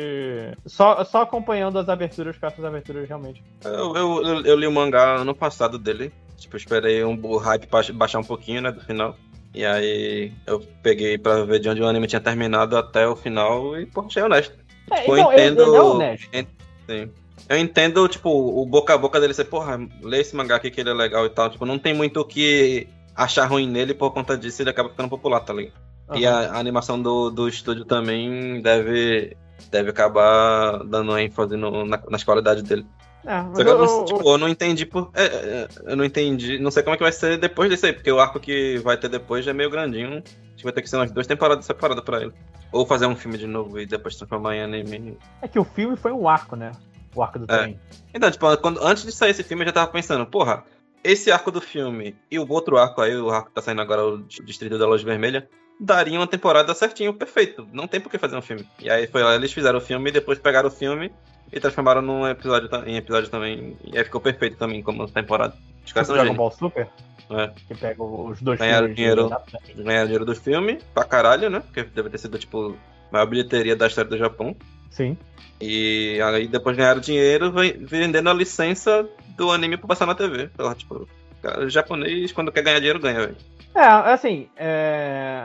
só, 0.66 1.04
só 1.04 1.22
acompanhando 1.22 1.78
as 1.78 1.88
aberturas, 1.88 2.36
com 2.38 2.46
essas 2.46 2.64
aberturas 2.64 3.08
realmente. 3.08 3.42
Eu, 3.64 3.94
eu, 3.96 4.22
eu- 4.26 4.40
eu 4.46 4.56
li 4.56 4.66
o 4.66 4.72
mangá 4.72 5.16
ano 5.16 5.34
passado 5.34 5.78
dele. 5.78 6.12
Tipo, 6.40 6.56
esperei 6.56 7.04
um, 7.04 7.18
o 7.22 7.36
hype 7.36 7.66
ba- 7.68 7.82
baixar 7.94 8.18
um 8.18 8.24
pouquinho, 8.24 8.62
né, 8.62 8.72
do 8.72 8.80
final. 8.80 9.14
E 9.54 9.64
aí 9.64 10.32
eu 10.46 10.60
peguei 10.82 11.18
pra 11.18 11.44
ver 11.44 11.58
de 11.60 11.68
onde 11.68 11.82
o 11.82 11.86
anime 11.86 12.06
tinha 12.06 12.20
terminado 12.20 12.76
até 12.76 13.06
o 13.06 13.14
final 13.16 13.78
e, 13.78 13.86
pô, 13.86 14.00
achei 14.02 14.22
honesto. 14.22 14.54
É, 14.90 15.00
Tipo, 15.00 15.16
então, 15.16 15.32
eu 15.32 15.38
ele- 15.38 15.42
entendo. 15.46 15.62
ele 15.62 15.76
é 15.76 15.80
honesto. 15.82 16.28
en- 16.32 16.46
Sim. 16.88 17.10
Eu 17.48 17.56
entendo, 17.58 18.06
tipo, 18.08 18.28
o 18.30 18.64
boca 18.66 18.94
a 18.94 18.98
boca 18.98 19.20
dele 19.20 19.34
ser, 19.34 19.44
porra, 19.44 19.78
lê 20.02 20.20
esse 20.20 20.36
mangá 20.36 20.56
aqui 20.56 20.70
que 20.70 20.80
ele 20.80 20.90
é 20.90 20.94
legal 20.94 21.26
e 21.26 21.30
tal. 21.30 21.50
Tipo, 21.50 21.64
não 21.66 21.78
tem 21.78 21.92
muito 21.94 22.20
o 22.20 22.24
que 22.24 22.86
achar 23.16 23.46
ruim 23.46 23.68
nele 23.68 23.92
por 23.94 24.12
conta 24.12 24.36
disso 24.36 24.62
ele 24.62 24.70
acaba 24.70 24.88
ficando 24.88 25.08
popular, 25.08 25.40
tá 25.40 25.52
ligado? 25.52 25.74
E 26.14 26.26
a, 26.26 26.52
a 26.52 26.58
animação 26.58 27.00
do, 27.00 27.30
do 27.30 27.48
estúdio 27.48 27.84
também 27.84 28.60
deve, 28.62 29.36
deve 29.70 29.90
acabar 29.90 30.82
dando 30.84 31.16
ênfase 31.18 31.56
no- 31.56 31.84
na- 31.84 32.02
nas 32.10 32.22
qualidades 32.24 32.62
dele. 32.62 32.84
É, 33.26 33.42
Só 33.42 33.52
que 33.54 33.60
eu, 33.62 33.66
eu- 33.68 33.78
não, 33.78 34.04
tipo, 34.06 34.30
eu 34.30 34.38
não 34.38 34.48
entendi 34.48 34.86
por. 34.86 35.10
é, 35.14 35.24
é, 35.24 35.68
eu 35.86 35.96
não 35.96 36.04
entendi. 36.04 36.58
Não 36.58 36.70
sei 36.70 36.82
como 36.82 36.94
é 36.94 36.96
que 36.96 37.02
vai 37.02 37.12
ser 37.12 37.36
depois 37.38 37.68
desse 37.68 37.86
aí, 37.86 37.92
porque 37.92 38.10
o 38.10 38.18
arco 38.18 38.40
que 38.40 38.78
vai 38.78 38.96
ter 38.96 39.08
depois 39.08 39.44
já 39.44 39.50
é 39.50 39.54
meio 39.54 39.68
grandinho. 39.70 40.18
Acho 40.18 40.56
que 40.56 40.64
vai 40.64 40.72
ter 40.72 40.82
que 40.82 40.88
ser 40.88 40.96
umas 40.96 41.10
duas 41.12 41.26
temporadas 41.26 41.64
separadas 41.66 42.02
pra 42.04 42.22
ele. 42.22 42.32
Ou 42.72 42.86
fazer 42.86 43.06
um 43.06 43.16
filme 43.16 43.36
de 43.36 43.46
novo 43.46 43.78
e 43.78 43.84
depois 43.86 44.16
transformar 44.16 44.56
em 44.56 44.62
anime. 44.62 45.18
É 45.42 45.48
que 45.48 45.58
o 45.58 45.64
filme 45.64 45.96
foi 45.96 46.12
um 46.12 46.28
arco, 46.28 46.56
né? 46.56 46.72
O 47.14 47.22
arco 47.22 47.38
do 47.40 47.44
É. 47.52 47.58
trem. 47.58 47.80
Então, 48.14 48.30
tipo, 48.30 48.56
quando, 48.58 48.82
antes 48.82 49.04
de 49.04 49.12
sair 49.12 49.30
esse 49.30 49.42
filme, 49.42 49.64
eu 49.64 49.66
já 49.66 49.72
tava 49.72 49.90
pensando, 49.90 50.24
porra, 50.26 50.64
esse 51.02 51.30
arco 51.32 51.50
do 51.50 51.60
filme 51.60 52.14
e 52.30 52.38
o 52.38 52.46
outro 52.50 52.78
arco 52.78 53.00
aí, 53.02 53.16
o 53.16 53.30
arco 53.30 53.48
que 53.48 53.54
tá 53.54 53.60
saindo 53.62 53.82
agora, 53.82 54.04
o 54.06 54.18
Distrito 54.22 54.78
da 54.78 54.86
Luz 54.86 55.02
Vermelha, 55.02 55.48
daria 55.80 56.18
uma 56.18 56.26
temporada 56.26 56.74
certinho, 56.74 57.14
perfeito. 57.14 57.66
Não 57.72 57.88
tem 57.88 58.00
por 58.00 58.10
que 58.10 58.18
fazer 58.18 58.36
um 58.36 58.42
filme. 58.42 58.66
E 58.78 58.90
aí 58.90 59.06
foi 59.06 59.22
lá, 59.22 59.34
eles 59.34 59.52
fizeram 59.52 59.78
o 59.78 59.82
filme 59.82 60.10
e 60.10 60.12
depois 60.12 60.38
pegaram 60.38 60.68
o 60.68 60.72
filme 60.72 61.10
e 61.52 61.58
transformaram 61.58 62.02
num 62.02 62.28
episódio, 62.28 62.68
em 62.86 62.96
episódio 62.96 63.30
também. 63.30 63.76
E 63.84 63.96
aí 63.98 64.04
ficou 64.04 64.20
perfeito 64.20 64.56
também 64.56 64.82
como 64.82 65.08
temporada. 65.08 65.54
Os 65.84 65.92
caras 65.92 66.06
são 66.06 66.14
Dragon. 66.16 66.34
Ball 66.34 66.50
Super, 66.50 66.88
É. 67.30 67.50
que 67.66 67.74
pega 67.74 68.02
os 68.02 68.40
dois 68.42 68.58
Ganharam 68.58 68.88
filmes 68.88 68.96
dinheiro, 68.96 69.30
de- 69.74 69.82
ganharam 69.82 70.04
dinheiro 70.06 70.24
do 70.24 70.34
filme, 70.36 70.78
pra 70.94 71.04
caralho, 71.04 71.48
né? 71.50 71.60
Porque 71.60 71.82
deve 71.84 72.10
ter 72.10 72.18
sido, 72.18 72.38
tipo, 72.38 72.76
a 73.08 73.12
maior 73.12 73.26
bilheteria 73.26 73.74
da 73.74 73.86
história 73.86 74.10
do 74.10 74.18
Japão. 74.18 74.54
Sim. 74.90 75.16
E 75.60 76.20
aí 76.22 76.46
depois 76.46 76.76
ganharam 76.76 77.00
dinheiro 77.00 77.50
ve- 77.52 77.78
vendendo 77.80 78.28
a 78.30 78.34
licença 78.34 79.08
do 79.36 79.50
anime 79.50 79.76
pra 79.76 79.88
passar 79.88 80.06
na 80.06 80.14
TV. 80.14 80.50
Então, 80.54 80.72
tipo, 80.74 81.08
cara, 81.42 81.64
o 81.64 81.68
japonês, 81.70 82.32
quando 82.32 82.52
quer 82.52 82.62
ganhar 82.62 82.78
dinheiro, 82.78 82.98
ganha, 83.00 83.20
velho. 83.20 83.36
É, 83.74 83.84
assim, 83.84 84.48
é, 84.56 85.40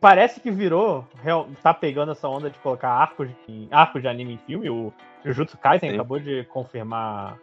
parece 0.00 0.40
que 0.40 0.50
virou, 0.50 1.06
real- 1.22 1.46
tá 1.62 1.74
pegando 1.74 2.12
essa 2.12 2.26
onda 2.28 2.48
de 2.50 2.58
colocar 2.60 2.88
arcos 2.90 3.28
de, 3.46 3.68
arcos 3.70 4.00
de 4.00 4.08
anime 4.08 4.34
em 4.34 4.38
filme. 4.38 4.70
O 4.70 4.92
Jujutsu 5.24 5.58
Kaisen 5.58 5.90
Sim. 5.90 5.94
acabou 5.96 6.18
de 6.18 6.44
confirmar. 6.44 7.36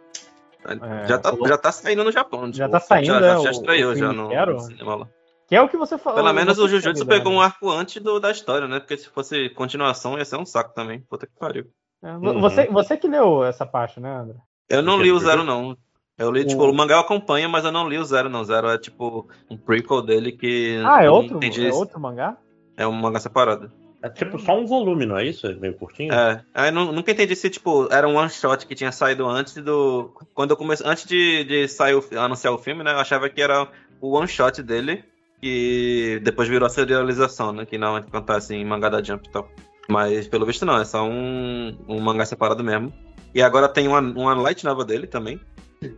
é, 0.66 1.06
já, 1.08 1.18
tá, 1.18 1.30
falou- 1.30 1.46
já 1.48 1.56
tá 1.56 1.70
saindo 1.70 2.02
no 2.02 2.10
Japão. 2.10 2.52
Já 2.52 2.68
tá 2.68 2.80
saindo, 2.80 3.06
já, 3.06 3.16
é, 3.18 3.20
já, 3.20 3.38
o- 3.38 3.44
já 3.44 3.50
estreou 3.52 3.94
já 3.94 4.12
no, 4.12 4.28
Quero. 4.28 4.54
no 4.54 4.60
cinema 4.60 4.94
lá. 4.96 5.08
Que 5.46 5.54
é 5.54 5.62
o 5.62 5.68
que 5.68 5.76
você 5.76 5.96
falou. 5.96 6.16
Pelo 6.20 6.32
menos 6.34 6.58
o 6.58 6.66
Jujutsu 6.68 6.98
sabe, 6.98 7.10
né? 7.10 7.16
pegou 7.18 7.32
um 7.32 7.40
arco 7.40 7.70
antes 7.70 8.02
do, 8.02 8.18
da 8.18 8.32
história, 8.32 8.66
né? 8.66 8.80
Porque 8.80 8.96
se 8.96 9.08
fosse 9.08 9.48
continuação 9.50 10.18
ia 10.18 10.24
ser 10.24 10.36
um 10.36 10.44
saco 10.44 10.74
também. 10.74 11.00
Puta 11.08 11.24
que 11.24 11.32
pariu. 11.38 11.66
É, 12.02 12.12
vo- 12.18 12.40
Você, 12.40 12.66
você 12.66 12.96
que 12.96 13.06
leu 13.06 13.44
essa 13.44 13.64
parte, 13.64 14.00
né, 14.00 14.10
André? 14.12 14.34
Eu 14.68 14.82
não 14.82 15.00
li 15.00 15.12
o 15.12 15.20
Zero, 15.20 15.44
não. 15.44 15.76
Eu 16.18 16.30
li, 16.32 16.44
tipo, 16.46 16.62
O- 16.62 16.70
o 16.70 16.74
mangá 16.74 16.94
eu 16.94 17.00
acompanho, 17.00 17.48
mas 17.50 17.64
eu 17.64 17.70
não 17.72 17.88
li 17.88 17.98
o 17.98 18.04
Zero, 18.04 18.28
não. 18.28 18.42
Zero 18.44 18.68
é, 18.68 18.78
tipo, 18.78 19.28
um 19.50 19.56
prequel 19.56 20.00
dele 20.02 20.32
que... 20.32 20.82
Ah, 20.84 21.04
é 21.04 21.10
outro, 21.10 21.36
entendi 21.36 21.66
é 21.66 21.72
outro 21.72 22.00
mangá? 22.00 22.36
É 22.76 22.86
um 22.86 22.92
mangá 22.92 23.18
separado. 23.20 23.70
É 24.02 24.08
tipo 24.08 24.38
só 24.38 24.56
um 24.58 24.66
volume, 24.66 25.04
não 25.04 25.16
é 25.18 25.26
isso? 25.26 25.46
É 25.46 25.54
meio 25.54 25.74
curtinho? 25.74 26.12
É, 26.14 26.42
aí 26.54 26.70
nu- 26.70 26.92
nunca 26.92 27.10
entendi 27.10 27.34
se, 27.34 27.50
tipo, 27.50 27.88
era 27.90 28.06
um 28.06 28.16
one 28.16 28.30
shot 28.30 28.66
que 28.66 28.74
tinha 28.74 28.92
saído 28.92 29.26
antes 29.26 29.54
do. 29.56 30.12
Quando 30.34 30.50
eu 30.52 30.56
comecei. 30.56 30.86
Antes 30.86 31.06
de, 31.06 31.42
de 31.44 31.66
sair 31.66 31.94
o, 31.94 32.04
anunciar 32.18 32.52
o 32.52 32.58
filme, 32.58 32.84
né? 32.84 32.92
Eu 32.92 32.98
achava 32.98 33.28
que 33.28 33.40
era 33.42 33.66
o 34.00 34.10
one 34.16 34.28
shot 34.28 34.62
dele. 34.62 35.02
Que 35.40 36.20
depois 36.22 36.48
virou 36.48 36.66
a 36.66 36.70
serialização, 36.70 37.52
né? 37.52 37.66
Que 37.66 37.76
não 37.78 37.96
acontece 37.96 38.54
em 38.54 38.64
mangá 38.64 38.88
da 38.88 39.02
Jump 39.02 39.26
e 39.28 39.30
tal. 39.32 39.48
Mas 39.88 40.28
pelo 40.28 40.46
visto 40.46 40.64
não, 40.64 40.78
é 40.78 40.84
só 40.84 41.02
um, 41.04 41.76
um 41.88 42.00
mangá 42.00 42.24
separado 42.24 42.62
mesmo. 42.62 42.92
E 43.34 43.42
agora 43.42 43.68
tem 43.68 43.86
uma, 43.88 44.00
uma 44.00 44.34
light 44.34 44.64
novel 44.64 44.84
dele 44.84 45.06
também. 45.06 45.40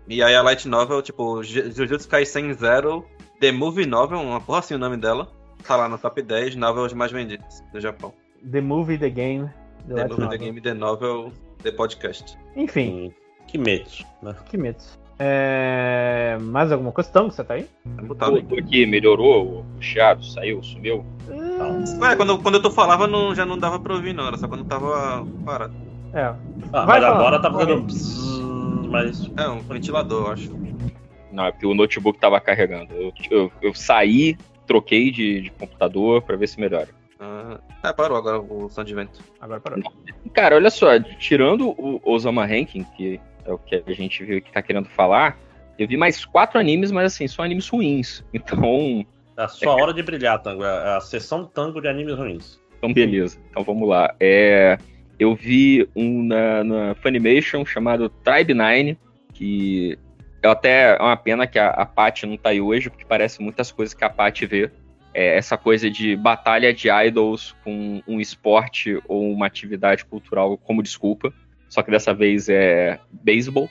E 0.08 0.22
aí 0.22 0.34
a 0.34 0.42
light 0.42 0.66
novel, 0.68 1.00
tipo, 1.02 1.42
Ju- 1.42 1.70
Jujutsu 1.72 2.08
Kaisen 2.08 2.52
Zero, 2.54 3.04
The 3.40 3.52
Movie 3.52 3.86
Novel, 3.86 4.18
uma 4.20 4.40
porra 4.40 4.58
assim 4.60 4.74
o 4.74 4.78
nome 4.78 4.96
dela. 4.96 5.28
Tá 5.66 5.76
lá 5.76 5.88
no 5.88 5.98
top 5.98 6.22
10 6.22 6.56
novels 6.56 6.92
mais 6.92 7.10
vendidas 7.12 7.62
do 7.72 7.80
Japão. 7.80 8.12
The 8.50 8.60
Movie, 8.60 8.98
The 8.98 9.10
Game. 9.10 9.50
The 9.86 9.94
The 9.94 9.94
Light 9.94 10.08
Movie, 10.10 10.16
The 10.16 10.22
Novel. 10.24 10.38
Game, 10.38 10.60
The 10.60 10.74
Novel, 10.74 11.32
The 11.62 11.70
Podcast. 11.72 12.38
Enfim. 12.56 13.12
Kimetsu, 13.46 14.04
né? 14.22 14.34
Kimetsu. 14.50 14.98
É... 15.18 16.36
Mais 16.40 16.70
alguma 16.70 16.92
coisa? 16.92 17.10
Tango, 17.10 17.30
você 17.32 17.42
tá 17.42 17.54
aí? 17.54 17.66
Tô, 18.18 18.40
tô 18.42 18.54
aqui, 18.58 18.86
melhorou 18.86 19.64
o 19.78 19.82
chiado, 19.82 20.24
saiu, 20.24 20.62
sumiu. 20.62 21.04
Ué, 22.00 22.14
quando, 22.16 22.38
quando 22.38 22.60
tu 22.62 22.70
falava 22.70 23.06
não, 23.08 23.34
já 23.34 23.44
não 23.44 23.58
dava 23.58 23.80
pra 23.80 23.94
ouvir, 23.94 24.12
não. 24.12 24.26
Era 24.28 24.36
só 24.36 24.46
quando 24.46 24.64
tava 24.64 25.26
parado. 25.44 25.74
É. 26.14 26.22
Ah, 26.72 26.84
Vai 26.84 27.00
mas 27.00 27.04
falando. 27.04 27.20
agora 27.20 27.42
tá 27.42 27.52
fazendo. 27.52 27.86
Mas. 28.88 29.30
É, 29.36 29.48
um 29.48 29.60
ventilador, 29.60 30.26
eu 30.26 30.32
acho. 30.32 30.58
Não, 31.30 31.46
é 31.46 31.52
porque 31.52 31.66
o 31.66 31.74
notebook 31.74 32.18
tava 32.18 32.40
carregando. 32.40 32.92
Eu, 32.94 33.12
eu, 33.30 33.52
eu 33.62 33.74
saí, 33.74 34.36
troquei 34.66 35.10
de, 35.10 35.42
de 35.42 35.50
computador 35.50 36.22
pra 36.22 36.36
ver 36.36 36.46
se 36.48 36.58
melhora. 36.58 36.88
Ah, 37.20 37.58
é, 37.84 37.92
parou 37.92 38.16
agora 38.16 38.40
o 38.40 38.68
som 38.70 38.84
de 38.84 38.94
vento. 38.94 39.20
Agora 39.40 39.60
parou. 39.60 39.82
Cara, 40.32 40.56
olha 40.56 40.70
só, 40.70 40.98
tirando 41.18 41.70
o 41.70 42.00
Osama 42.04 42.46
Ranking, 42.46 42.84
que 42.96 43.20
é 43.44 43.52
o 43.52 43.58
que 43.58 43.82
a 43.86 43.92
gente 43.92 44.24
viu 44.24 44.40
que 44.40 44.52
tá 44.52 44.62
querendo 44.62 44.88
falar, 44.88 45.38
eu 45.78 45.86
vi 45.88 45.96
mais 45.96 46.24
quatro 46.24 46.58
animes, 46.58 46.90
mas 46.90 47.12
assim, 47.14 47.26
são 47.26 47.44
animes 47.44 47.68
ruins. 47.68 48.24
Então, 48.32 49.04
É 49.36 49.42
a 49.42 49.48
sua 49.48 49.74
hora 49.74 49.92
de 49.92 50.02
brilhar, 50.02 50.40
Tango. 50.42 50.64
É 50.64 50.96
a 50.96 51.00
sessão 51.00 51.44
tango 51.44 51.80
de 51.80 51.88
animes 51.88 52.16
ruins. 52.16 52.60
então 52.78 52.92
beleza. 52.92 53.38
Então 53.50 53.62
vamos 53.64 53.88
lá. 53.88 54.14
É, 54.20 54.78
eu 55.18 55.34
vi 55.34 55.88
um 55.96 56.22
na, 56.22 56.64
na 56.64 56.94
Funimation 56.94 57.64
chamado 57.64 58.08
Tribe 58.08 58.54
Nine, 58.54 58.98
que 59.34 59.98
eu 60.42 60.50
até 60.50 60.96
é 60.96 61.02
uma 61.02 61.16
pena 61.16 61.46
que 61.46 61.58
a, 61.58 61.68
a 61.70 61.84
Paty 61.84 62.26
não 62.26 62.36
tá 62.36 62.50
aí 62.50 62.60
hoje, 62.60 62.88
porque 62.88 63.04
parece 63.04 63.42
muitas 63.42 63.72
coisas 63.72 63.94
que 63.94 64.04
a 64.04 64.10
Paty 64.10 64.46
vê. 64.46 64.70
É 65.12 65.36
essa 65.36 65.56
coisa 65.56 65.90
de 65.90 66.14
batalha 66.14 66.72
de 66.72 66.88
idols 66.88 67.56
com 67.64 68.02
um 68.06 68.20
esporte 68.20 69.00
ou 69.08 69.32
uma 69.32 69.46
atividade 69.46 70.04
cultural 70.04 70.56
como 70.56 70.82
desculpa. 70.82 71.32
Só 71.68 71.82
que 71.82 71.90
dessa 71.90 72.14
vez 72.14 72.48
é 72.48 73.00
beisebol. 73.10 73.68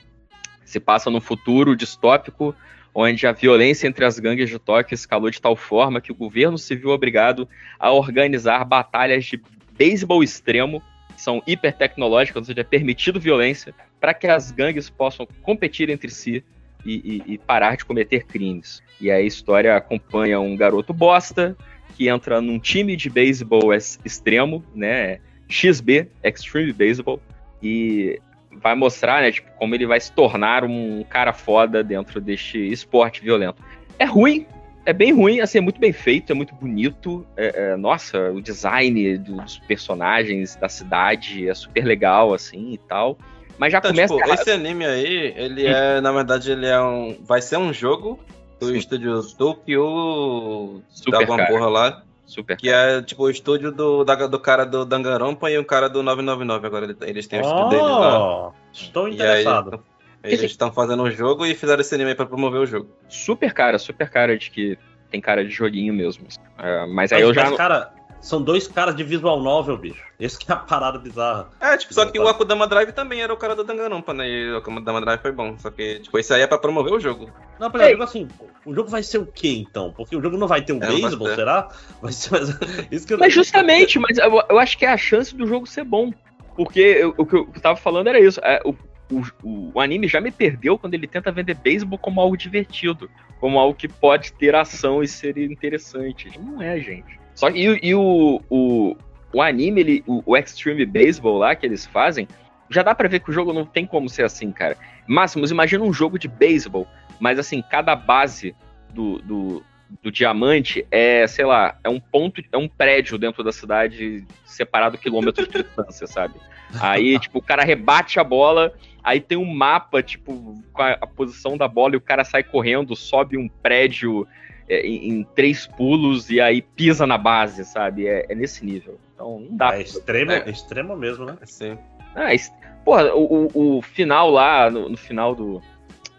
Se 0.64 0.78
passa 0.78 1.10
num 1.10 1.20
futuro 1.20 1.74
distópico 1.74 2.54
onde 2.94 3.26
a 3.26 3.32
violência 3.32 3.86
entre 3.86 4.04
as 4.04 4.18
gangues 4.18 4.50
de 4.50 4.58
Tóquio 4.58 4.94
escalou 4.94 5.30
de 5.30 5.40
tal 5.40 5.56
forma 5.56 6.00
que 6.00 6.12
o 6.12 6.14
governo 6.14 6.58
se 6.58 6.74
viu 6.74 6.90
obrigado 6.90 7.48
a 7.78 7.92
organizar 7.92 8.64
batalhas 8.64 9.24
de 9.24 9.40
beisebol 9.76 10.22
extremo, 10.22 10.82
são 11.20 11.42
hipertecnológicas, 11.46 12.40
ou 12.42 12.44
seja, 12.44 12.60
é 12.60 12.64
permitido 12.64 13.18
violência, 13.20 13.74
para 14.00 14.14
que 14.14 14.26
as 14.26 14.50
gangues 14.50 14.88
possam 14.88 15.26
competir 15.42 15.90
entre 15.90 16.10
si 16.10 16.44
e, 16.84 17.22
e- 17.26 17.32
e 17.34 17.38
parar 17.38 17.76
de 17.76 17.84
cometer 17.84 18.24
crimes. 18.24 18.82
E 19.00 19.10
aí 19.10 19.22
a 19.24 19.26
história 19.26 19.76
acompanha 19.76 20.40
um 20.40 20.56
garoto 20.56 20.92
bosta 20.92 21.56
que 21.96 22.08
entra 22.08 22.40
num 22.40 22.58
time 22.58 22.94
de 22.96 23.10
beisebol 23.10 23.72
ex- 23.72 23.98
extremo, 24.04 24.64
né? 24.74 25.18
XB, 25.48 26.08
Extreme 26.22 26.72
Baseball, 26.72 27.20
e 27.62 28.20
vai 28.52 28.74
mostrar, 28.74 29.22
né, 29.22 29.32
tipo, 29.32 29.50
como 29.58 29.74
ele 29.74 29.86
vai 29.86 29.98
se 29.98 30.12
tornar 30.12 30.62
um 30.64 31.02
cara 31.04 31.32
foda 31.32 31.82
dentro 31.82 32.20
deste 32.20 32.58
esporte 32.70 33.22
violento. 33.22 33.62
É 33.98 34.04
ruim, 34.04 34.46
é 34.88 34.92
bem 34.92 35.12
ruim, 35.12 35.40
assim, 35.40 35.58
é 35.58 35.60
muito 35.60 35.78
bem 35.78 35.92
feito, 35.92 36.32
é 36.32 36.34
muito 36.34 36.54
bonito. 36.54 37.26
é- 37.36 37.72
é, 37.72 37.76
nossa, 37.76 38.30
o 38.30 38.40
design 38.40 39.18
dos 39.18 39.58
personagens, 39.68 40.56
da 40.56 40.68
cidade 40.68 41.48
é 41.48 41.54
super 41.54 41.84
legal, 41.84 42.32
assim, 42.32 42.72
e 42.72 42.78
tal. 42.78 43.18
Mas 43.58 43.72
já 43.72 43.78
Então, 43.78 43.90
começa 43.90 44.14
tipo, 44.14 44.26
errado. 44.26 44.40
esse 44.40 44.50
anime 44.50 44.86
aí, 44.86 45.34
ele 45.36 45.66
é, 45.66 46.00
na 46.00 46.12
verdade, 46.12 46.50
ele 46.50 46.66
é 46.66 46.80
um. 46.80 47.18
Vai 47.24 47.42
ser 47.42 47.56
um 47.58 47.72
jogo 47.72 48.18
do 48.60 48.74
estúdio 48.74 49.20
Tokyo 49.36 50.82
Super 50.88 51.26
da 51.26 51.46
porra 51.46 51.68
lá. 51.68 52.02
Super 52.26 52.56
Que 52.56 52.68
é 52.70 53.00
tipo 53.02 53.22
o 53.24 53.30
estúdio 53.30 53.72
do, 53.72 54.04
da- 54.04 54.26
do 54.26 54.38
cara 54.38 54.64
do 54.66 54.84
Danganronpa 54.84 55.50
e 55.50 55.58
o 55.58 55.64
cara 55.64 55.88
do 55.88 56.02
999 56.02 56.66
agora. 56.66 56.84
ele- 56.84 56.96
Eles 57.02 57.26
têm 57.26 57.40
o 57.40 57.42
estúdio 57.42 57.68
deles 57.70 57.84
lá. 57.86 58.48
Oh, 58.48 58.52
estou 58.72 59.08
E 59.08 59.12
aí, 59.12 59.14
interessado. 59.14 59.82
Eles 60.32 60.50
estão 60.50 60.72
fazendo 60.72 61.02
um 61.02 61.10
jogo 61.10 61.44
e 61.46 61.54
fizeram 61.54 61.80
esse 61.80 61.94
anime 61.94 62.14
pra 62.14 62.26
promover 62.26 62.60
o 62.60 62.66
jogo. 62.66 62.90
Super 63.08 63.52
cara, 63.52 63.78
super 63.78 64.08
cara 64.10 64.36
de 64.36 64.50
que 64.50 64.78
tem 65.10 65.20
cara 65.20 65.44
de 65.44 65.50
joguinho 65.50 65.92
mesmo. 65.94 66.26
É, 66.58 66.86
mas 66.86 67.12
aí 67.12 67.22
eu 67.22 67.32
já. 67.32 67.44
Mas, 67.46 67.56
cara, 67.56 67.92
são 68.20 68.42
dois 68.42 68.66
caras 68.68 68.94
de 68.96 69.04
visual 69.04 69.40
novel, 69.40 69.76
bicho. 69.76 70.04
Esse 70.18 70.38
que 70.38 70.50
é 70.50 70.54
a 70.54 70.58
parada 70.58 70.98
bizarra. 70.98 71.50
É, 71.60 71.76
tipo, 71.76 71.94
só 71.94 72.04
que 72.04 72.18
o 72.18 72.26
Akudama 72.26 72.66
Drive 72.66 72.90
também 72.92 73.22
era 73.22 73.32
o 73.32 73.36
cara 73.36 73.54
do 73.54 73.62
Danganronpa, 73.62 74.12
né? 74.12 74.28
E 74.28 74.50
o 74.52 74.56
Akudama 74.56 75.00
Drive 75.00 75.20
foi 75.20 75.30
bom. 75.32 75.56
Só 75.56 75.70
que, 75.70 76.00
tipo, 76.00 76.18
esse 76.18 76.34
aí 76.34 76.42
é 76.42 76.46
pra 76.46 76.58
promover 76.58 76.92
o 76.92 76.98
jogo. 77.00 77.30
Não, 77.60 77.70
por 77.70 77.80
exemplo, 77.80 78.02
assim, 78.02 78.28
o 78.66 78.74
jogo 78.74 78.88
vai 78.90 79.02
ser 79.02 79.18
o 79.18 79.26
quê 79.26 79.64
então? 79.68 79.92
Porque 79.96 80.16
o 80.16 80.20
jogo 80.20 80.36
não 80.36 80.48
vai 80.48 80.62
ter 80.62 80.72
um 80.72 80.82
É, 80.82 80.86
beisebol, 80.88 81.28
será? 81.34 81.68
Vai 82.02 82.12
ser 82.12 82.32
mais... 82.32 82.48
Isso 82.90 83.06
que 83.06 83.14
eu 83.14 83.18
Mas 83.18 83.32
justamente, 83.32 83.98
mas 83.98 84.18
eu, 84.18 84.42
eu 84.48 84.58
acho 84.58 84.76
que 84.76 84.84
é 84.84 84.92
a 84.92 84.96
chance 84.96 85.34
do 85.34 85.46
jogo 85.46 85.66
ser 85.66 85.84
bom. 85.84 86.12
Porque 86.56 86.80
eu- 86.80 87.14
o 87.16 87.24
que 87.24 87.36
eu 87.36 87.46
tava 87.62 87.76
falando 87.76 88.08
era 88.08 88.18
isso. 88.18 88.40
é, 88.42 88.60
o, 88.64 88.74
o, 89.10 89.22
o, 89.42 89.70
o 89.74 89.80
anime 89.80 90.06
já 90.06 90.20
me 90.20 90.30
perdeu 90.30 90.78
quando 90.78 90.94
ele 90.94 91.06
tenta 91.06 91.32
vender 91.32 91.54
beisebol 91.54 91.98
como 91.98 92.20
algo 92.20 92.36
divertido, 92.36 93.10
como 93.40 93.58
algo 93.58 93.74
que 93.74 93.88
pode 93.88 94.32
ter 94.32 94.54
ação 94.54 95.02
e 95.02 95.08
ser 95.08 95.38
interessante. 95.38 96.30
Não 96.38 96.60
é, 96.60 96.78
gente. 96.78 97.18
Só 97.34 97.50
que 97.50 97.58
e, 97.58 97.88
e 97.88 97.94
o, 97.94 98.42
o, 98.50 98.96
o 99.32 99.42
anime, 99.42 99.80
ele, 99.80 100.04
o, 100.06 100.22
o 100.26 100.36
Extreme 100.36 100.84
Baseball 100.84 101.38
lá 101.38 101.54
que 101.54 101.64
eles 101.64 101.86
fazem, 101.86 102.26
já 102.70 102.82
dá 102.82 102.94
pra 102.94 103.08
ver 103.08 103.20
que 103.20 103.30
o 103.30 103.32
jogo 103.32 103.52
não 103.52 103.64
tem 103.64 103.86
como 103.86 104.08
ser 104.08 104.24
assim, 104.24 104.50
cara. 104.52 104.76
Máximos, 105.06 105.50
imagina 105.50 105.84
um 105.84 105.92
jogo 105.92 106.18
de 106.18 106.28
beisebol, 106.28 106.86
mas 107.18 107.38
assim, 107.38 107.62
cada 107.62 107.96
base 107.96 108.54
do, 108.92 109.18
do, 109.20 109.62
do 110.02 110.10
diamante 110.12 110.86
é, 110.90 111.26
sei 111.26 111.44
lá, 111.44 111.76
é 111.82 111.88
um 111.88 111.98
ponto, 112.00 112.42
é 112.52 112.56
um 112.58 112.68
prédio 112.68 113.16
dentro 113.18 113.42
da 113.42 113.52
cidade 113.52 114.24
separado 114.44 114.98
quilômetros 114.98 115.48
de 115.48 115.62
distância, 115.62 116.06
sabe? 116.06 116.34
Aí, 116.80 117.18
tipo, 117.20 117.38
o 117.38 117.42
cara 117.42 117.64
rebate 117.64 118.20
a 118.20 118.24
bola, 118.24 118.72
aí 119.02 119.20
tem 119.20 119.38
um 119.38 119.44
mapa, 119.52 120.02
tipo, 120.02 120.62
com 120.72 120.82
a, 120.82 120.90
a 120.92 121.06
posição 121.06 121.56
da 121.56 121.66
bola 121.66 121.94
e 121.94 121.96
o 121.96 122.00
cara 122.00 122.24
sai 122.24 122.42
correndo, 122.42 122.94
sobe 122.94 123.36
um 123.38 123.48
prédio 123.48 124.26
é, 124.68 124.86
em, 124.86 125.08
em 125.10 125.24
três 125.34 125.66
pulos 125.66 126.28
e 126.28 126.40
aí 126.40 126.60
pisa 126.60 127.06
na 127.06 127.16
base, 127.16 127.64
sabe? 127.64 128.06
É, 128.06 128.26
é 128.28 128.34
nesse 128.34 128.64
nível. 128.64 128.98
Então 129.14 129.40
não 129.40 129.56
dá. 129.56 129.74
É 129.76 129.80
extremo, 129.82 130.32
É. 130.32 130.50
extremo 130.50 130.94
mesmo, 130.96 131.24
né? 131.24 131.36
Sim. 131.44 131.78
Ah, 132.14 132.34
es- 132.34 132.52
porra, 132.84 133.14
o, 133.14 133.48
o- 133.54 133.78
o 133.78 133.82
final 133.82 134.30
lá, 134.30 134.70
no, 134.70 134.88
no 134.90 134.96
final 134.96 135.34
do, 135.34 135.62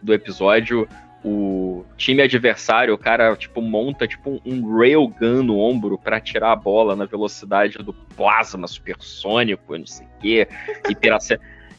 do 0.01 0.13
episódio, 0.13 0.87
o 1.23 1.85
time 1.97 2.21
adversário, 2.21 2.93
o 2.93 2.97
cara, 2.97 3.35
tipo, 3.35 3.61
monta 3.61 4.07
tipo 4.07 4.41
um 4.45 4.77
railgun 4.77 5.43
no 5.43 5.57
ombro 5.59 5.97
pra 5.97 6.17
atirar 6.17 6.51
a 6.51 6.55
bola 6.55 6.95
na 6.95 7.05
velocidade 7.05 7.77
do 7.79 7.93
plasma 7.93 8.67
supersônico, 8.67 9.77
não 9.77 9.85
sei 9.85 10.05
o 10.05 10.09
quê. 10.21 10.47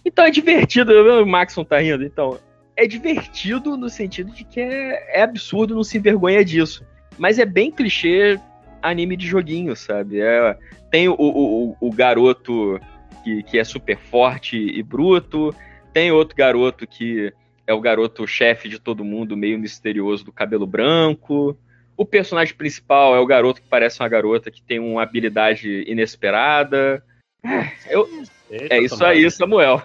Então 0.05 0.25
é 0.25 0.31
divertido, 0.31 0.93
o 1.23 1.27
Maxon 1.27 1.65
tá 1.65 1.79
rindo, 1.79 2.05
então. 2.05 2.39
É 2.77 2.87
divertido 2.87 3.77
no 3.77 3.91
sentido 3.91 4.33
de 4.33 4.45
que 4.45 4.61
é, 4.61 5.19
é 5.19 5.23
absurdo 5.23 5.75
não 5.75 5.85
se 5.85 5.99
envergonha 5.99 6.43
disso. 6.45 6.85
Mas 7.19 7.39
é 7.39 7.45
bem 7.45 7.71
clichê 7.71 8.41
anime 8.81 9.17
de 9.17 9.27
joguinho, 9.27 9.77
sabe? 9.77 10.21
É, 10.21 10.57
tem 10.91 11.07
o, 11.09 11.15
o- 11.19 11.77
o 11.79 11.91
garoto 11.93 12.81
que, 13.23 13.43
que 13.43 13.59
é 13.59 13.65
super 13.65 13.99
forte 13.99 14.57
e 14.57 14.83
bruto. 14.83 15.55
Tem 15.93 16.11
outro 16.11 16.35
garoto 16.35 16.87
que 16.87 17.31
é 17.71 17.73
o 17.75 17.81
garoto 17.81 18.27
chefe 18.27 18.69
de 18.69 18.81
todo 18.81 19.05
mundo, 19.05 19.37
meio 19.37 19.57
misterioso 19.57 20.25
do 20.25 20.33
cabelo 20.33 20.67
branco. 20.67 21.57
O 21.97 22.05
personagem 22.05 22.53
principal 22.53 23.15
é 23.15 23.21
o 23.21 23.27
garoto 23.27 23.63
que 23.63 23.69
parece 23.69 24.01
uma 24.03 24.09
garota 24.09 24.51
que 24.51 24.61
tem 24.61 24.81
uma 24.81 25.03
habilidade 25.05 25.85
inesperada. 25.87 27.01
É, 27.45 27.95
eu- 27.95 28.09
Eita, 28.51 28.75
é 28.75 28.79
isso 28.81 29.05
aí, 29.05 29.31
Samuel. 29.31 29.81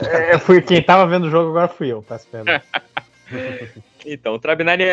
É, 0.00 0.38
fui, 0.38 0.62
quem 0.62 0.80
tava 0.80 1.06
vendo 1.10 1.26
o 1.26 1.30
jogo 1.30 1.50
agora 1.50 1.66
fui 1.66 1.88
eu, 1.90 2.02
peço 2.02 2.28
pena. 2.28 2.62
Então, 4.06 4.34
o 4.34 4.38
Trabinari 4.38 4.84
é, 4.84 4.86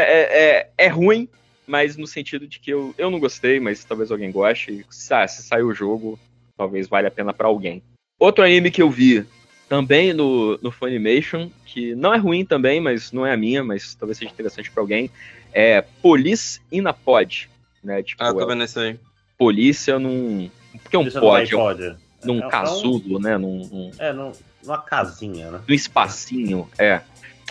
é, 0.58 0.70
é 0.78 0.88
ruim, 0.88 1.30
mas 1.66 1.96
no 1.96 2.06
sentido 2.08 2.46
de 2.48 2.60
que 2.60 2.72
eu, 2.72 2.94
eu 2.98 3.10
não 3.10 3.18
gostei, 3.20 3.62
mas 3.62 3.86
talvez 3.86 4.12
alguém 4.12 4.30
goste. 4.30 4.72
E, 4.72 4.86
sa- 4.90 5.26
se 5.28 5.42
sair 5.44 5.62
o 5.64 5.74
jogo, 5.74 6.20
talvez 6.58 6.88
valha 6.88 7.08
a 7.08 7.12
pena 7.12 7.32
pra 7.32 7.48
alguém. 7.48 7.82
Outro 8.20 8.44
anime 8.44 8.72
que 8.72 8.82
eu 8.82 8.90
vi 8.90 9.26
também 9.68 10.14
no, 10.14 10.58
no 10.62 10.72
Funimation, 10.72 11.50
que 11.66 11.96
não 11.96 12.14
é 12.14 12.18
ruim 12.18 12.46
também, 12.46 12.80
mas 12.80 13.12
não 13.12 13.26
é 13.26 13.34
a 13.34 13.38
minha, 13.38 13.64
mas 13.64 13.96
talvez 13.96 14.18
seja 14.18 14.32
interessante 14.32 14.70
pra 14.72 14.82
alguém, 14.82 15.10
é 15.54 15.82
Police 16.02 16.62
in 16.72 16.86
a 16.86 16.94
Pod. 16.94 17.50
Né? 17.84 18.02
Tipo, 18.04 18.24
Ah, 18.24 18.34
tô 18.34 18.42
é 18.42 18.46
vendo 18.46 18.64
isso 18.64 18.80
aí. 18.80 19.00
polícia 19.38 20.00
num. 20.00 20.50
Porque 20.82 20.96
é 20.96 21.00
um 21.00 21.04
num 21.04 21.12
pod, 21.12 21.54
é 21.54 21.58
um- 21.58 21.68
iPod. 21.68 21.96
num 22.24 22.42
É 22.42 22.46
um- 22.46 22.50
casulo, 22.50 23.20
né? 23.20 23.38
Num, 23.38 23.60
num, 23.68 23.92
É, 24.00 24.12
num- 24.12 24.32
numa 24.64 24.78
casinha, 24.80 25.52
né? 25.52 25.62
no 25.68 25.74
espacinho, 25.74 26.68
é. 26.78 27.02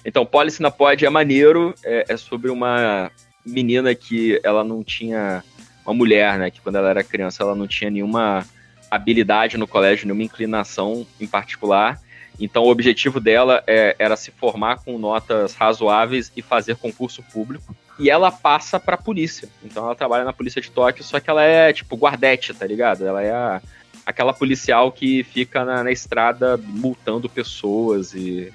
Então, 0.04 0.26
Policy 0.26 0.60
na 0.60 0.70
Pod 0.70 1.04
é 1.04 1.08
maneiro, 1.10 1.74
é, 1.84 2.04
é 2.08 2.16
sobre 2.16 2.50
uma 2.50 3.10
menina 3.46 3.94
que 3.94 4.40
ela 4.42 4.62
não 4.64 4.82
tinha. 4.82 5.42
Uma 5.86 5.94
mulher, 5.94 6.38
né? 6.38 6.50
Que 6.50 6.60
quando 6.60 6.76
ela 6.76 6.88
era 6.90 7.04
criança 7.04 7.42
ela 7.42 7.54
não 7.54 7.66
tinha 7.66 7.90
nenhuma 7.90 8.44
habilidade 8.90 9.56
no 9.58 9.66
colégio, 9.66 10.06
nenhuma 10.06 10.22
inclinação 10.22 11.06
em 11.20 11.26
particular. 11.26 12.00
Então, 12.38 12.64
o 12.64 12.70
objetivo 12.70 13.20
dela 13.20 13.62
é- 13.66 13.94
era 13.98 14.16
se 14.16 14.30
formar 14.30 14.78
com 14.84 14.98
notas 14.98 15.54
razoáveis 15.54 16.32
e 16.36 16.42
fazer 16.42 16.76
concurso 16.76 17.22
público. 17.32 17.74
E 17.98 18.10
ela 18.10 18.30
passa 18.32 18.80
pra 18.80 18.96
polícia. 18.96 19.48
Então, 19.62 19.84
ela 19.84 19.94
trabalha 19.94 20.24
na 20.24 20.32
polícia 20.32 20.60
de 20.60 20.70
Tóquio, 20.70 21.04
só 21.04 21.20
que 21.20 21.30
ela 21.30 21.42
é 21.44 21.72
tipo 21.72 21.96
guardete, 21.96 22.52
tá 22.52 22.66
ligado? 22.66 23.06
Ela 23.06 23.22
é 23.22 23.30
a- 23.30 23.62
aquela 24.04 24.32
policial 24.32 24.90
que 24.90 25.22
fica 25.22 25.64
na, 25.64 25.84
na 25.84 25.92
estrada 25.92 26.56
multando 26.56 27.28
pessoas 27.28 28.12
e 28.14 28.52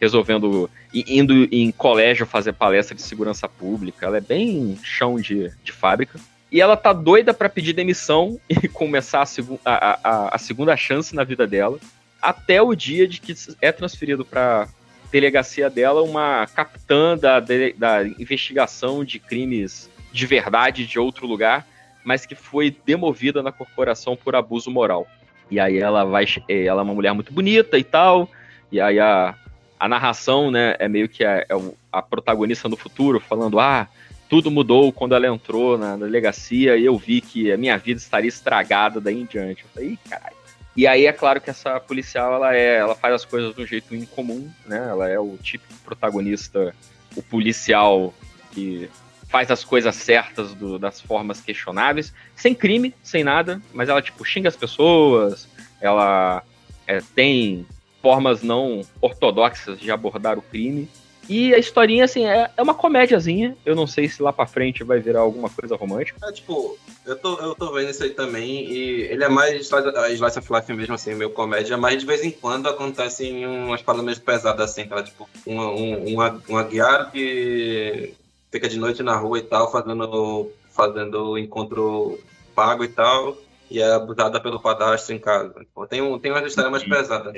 resolvendo. 0.00 0.70
indo 0.94 1.34
em 1.52 1.70
colégio 1.70 2.24
fazer 2.24 2.52
palestra 2.54 2.94
de 2.94 3.02
segurança 3.02 3.46
pública. 3.48 4.06
Ela 4.06 4.16
é 4.16 4.20
bem 4.22 4.78
chão 4.82 5.16
de, 5.16 5.52
de 5.62 5.70
fábrica. 5.72 6.18
E 6.50 6.62
ela 6.62 6.78
tá 6.78 6.94
doida 6.94 7.34
pra 7.34 7.48
pedir 7.50 7.74
demissão 7.74 8.40
e 8.48 8.66
começar 8.68 9.22
a, 9.22 9.70
a- 9.70 9.98
a- 10.02 10.34
a 10.34 10.38
segunda 10.38 10.74
chance 10.78 11.14
na 11.14 11.24
vida 11.24 11.46
dela. 11.46 11.78
Até 12.20 12.60
o 12.60 12.74
dia 12.74 13.06
de 13.06 13.20
que 13.20 13.34
é 13.60 13.70
transferido 13.72 14.24
pra 14.24 14.68
delegacia 15.10 15.70
dela 15.70 16.02
uma 16.02 16.46
capitã 16.46 17.16
da, 17.16 17.40
da 17.40 18.04
investigação 18.18 19.04
de 19.04 19.18
crimes 19.18 19.88
de 20.12 20.26
verdade 20.26 20.86
de 20.86 20.98
outro 20.98 21.26
lugar, 21.26 21.66
mas 22.04 22.26
que 22.26 22.34
foi 22.34 22.74
demovida 22.84 23.42
na 23.42 23.52
corporação 23.52 24.16
por 24.16 24.34
abuso 24.34 24.70
moral. 24.70 25.06
E 25.50 25.58
aí 25.58 25.78
ela 25.78 26.04
vai. 26.04 26.24
eh, 26.48 26.64
Ela 26.64 26.82
é 26.82 26.84
uma 26.84 26.94
mulher 26.94 27.12
muito 27.14 27.32
bonita 27.32 27.78
e 27.78 27.84
tal. 27.84 28.28
E 28.70 28.80
aí 28.80 28.98
a, 28.98 29.34
a 29.78 29.88
narração, 29.88 30.50
né, 30.50 30.76
é 30.78 30.88
meio 30.88 31.08
que 31.08 31.24
a, 31.24 31.38
é 31.38 31.46
a 31.92 32.02
protagonista 32.02 32.68
no 32.68 32.76
futuro 32.76 33.18
falando: 33.20 33.58
ah, 33.58 33.88
tudo 34.28 34.50
mudou 34.50 34.92
quando 34.92 35.14
ela 35.14 35.26
entrou 35.26 35.78
na, 35.78 35.96
na 35.96 36.04
delegacia 36.04 36.76
e 36.76 36.84
eu 36.84 36.98
vi 36.98 37.20
que 37.22 37.50
a 37.50 37.56
minha 37.56 37.78
vida 37.78 37.98
estaria 37.98 38.28
estragada 38.28 39.00
daí 39.00 39.20
em 39.20 39.24
diante. 39.24 39.62
Eu 39.64 39.70
falei, 39.72 39.90
"Ih, 39.90 39.98
caralho. 40.08 40.37
E 40.78 40.86
aí 40.86 41.06
é 41.06 41.12
claro 41.12 41.40
que 41.40 41.50
essa 41.50 41.80
policial 41.80 42.34
ela 42.34 42.54
é, 42.54 42.76
ela 42.76 42.94
faz 42.94 43.12
as 43.12 43.24
coisas 43.24 43.52
de 43.52 43.60
um 43.60 43.66
jeito 43.66 43.96
incomum, 43.96 44.48
né? 44.64 44.76
Ela 44.88 45.08
é 45.08 45.18
o 45.18 45.36
típico 45.42 45.74
protagonista, 45.84 46.72
o 47.16 47.20
policial 47.20 48.14
que 48.52 48.88
faz 49.28 49.50
as 49.50 49.64
coisas 49.64 49.96
certas 49.96 50.54
do- 50.54 50.78
das 50.78 51.00
formas 51.00 51.40
questionáveis, 51.40 52.14
sem 52.36 52.54
crime, 52.54 52.94
sem 53.02 53.24
nada, 53.24 53.60
mas 53.74 53.88
ela 53.88 54.00
tipo 54.00 54.24
xinga 54.24 54.48
as 54.48 54.54
pessoas, 54.54 55.48
ela 55.80 56.44
é, 56.86 57.00
tem 57.12 57.66
formas 58.00 58.44
não 58.44 58.82
ortodoxas 59.00 59.80
de 59.80 59.90
abordar 59.90 60.38
o 60.38 60.42
crime. 60.42 60.88
E 61.28 61.54
a 61.54 61.58
historinha, 61.58 62.04
assim, 62.04 62.24
é, 62.24 62.50
é 62.56 62.62
uma 62.62 62.74
comédiazinha. 62.74 63.56
Eu 63.64 63.76
não 63.76 63.86
sei 63.86 64.08
se 64.08 64.22
lá 64.22 64.32
pra 64.32 64.46
frente 64.46 64.82
vai 64.82 64.98
virar 64.98 65.20
alguma 65.20 65.50
coisa 65.50 65.76
romântica. 65.76 66.18
É, 66.26 66.32
tipo, 66.32 66.78
eu 67.04 67.16
tô, 67.16 67.38
eu 67.38 67.54
tô 67.54 67.72
vendo 67.72 67.90
isso 67.90 68.02
aí 68.02 68.10
também, 68.10 68.70
e 68.70 69.02
ele 69.02 69.22
é 69.22 69.28
mais 69.28 69.60
slice 69.60 70.38
of 70.38 70.52
life 70.52 70.72
mesmo, 70.72 70.94
assim, 70.94 71.14
meio 71.14 71.30
comédia, 71.30 71.76
mas 71.76 72.00
de 72.00 72.06
vez 72.06 72.24
em 72.24 72.30
quando 72.30 72.68
acontecem 72.68 73.46
umas 73.46 73.82
paradas 73.82 74.06
meio 74.06 74.20
pesadas, 74.20 74.70
assim, 74.70 74.86
tá? 74.86 75.02
Tipo, 75.02 75.28
uma, 75.46 75.70
um, 75.70 76.14
uma, 76.14 76.42
uma 76.48 76.62
guiara 76.62 77.06
que 77.06 78.14
fica 78.50 78.68
de 78.68 78.78
noite 78.78 79.02
na 79.02 79.16
rua 79.16 79.38
e 79.38 79.42
tal, 79.42 79.70
fazendo, 79.70 80.50
fazendo 80.70 81.38
encontro 81.38 82.18
pago 82.54 82.84
e 82.84 82.88
tal, 82.88 83.36
e 83.70 83.80
é 83.80 83.92
abusada 83.92 84.40
pelo 84.40 84.60
padastro 84.60 85.14
em 85.14 85.18
casa. 85.18 85.54
Tem, 85.90 86.00
um, 86.00 86.18
tem 86.18 86.32
uma 86.32 86.46
história 86.46 86.70
mais 86.70 86.82
pesada. 86.82 87.32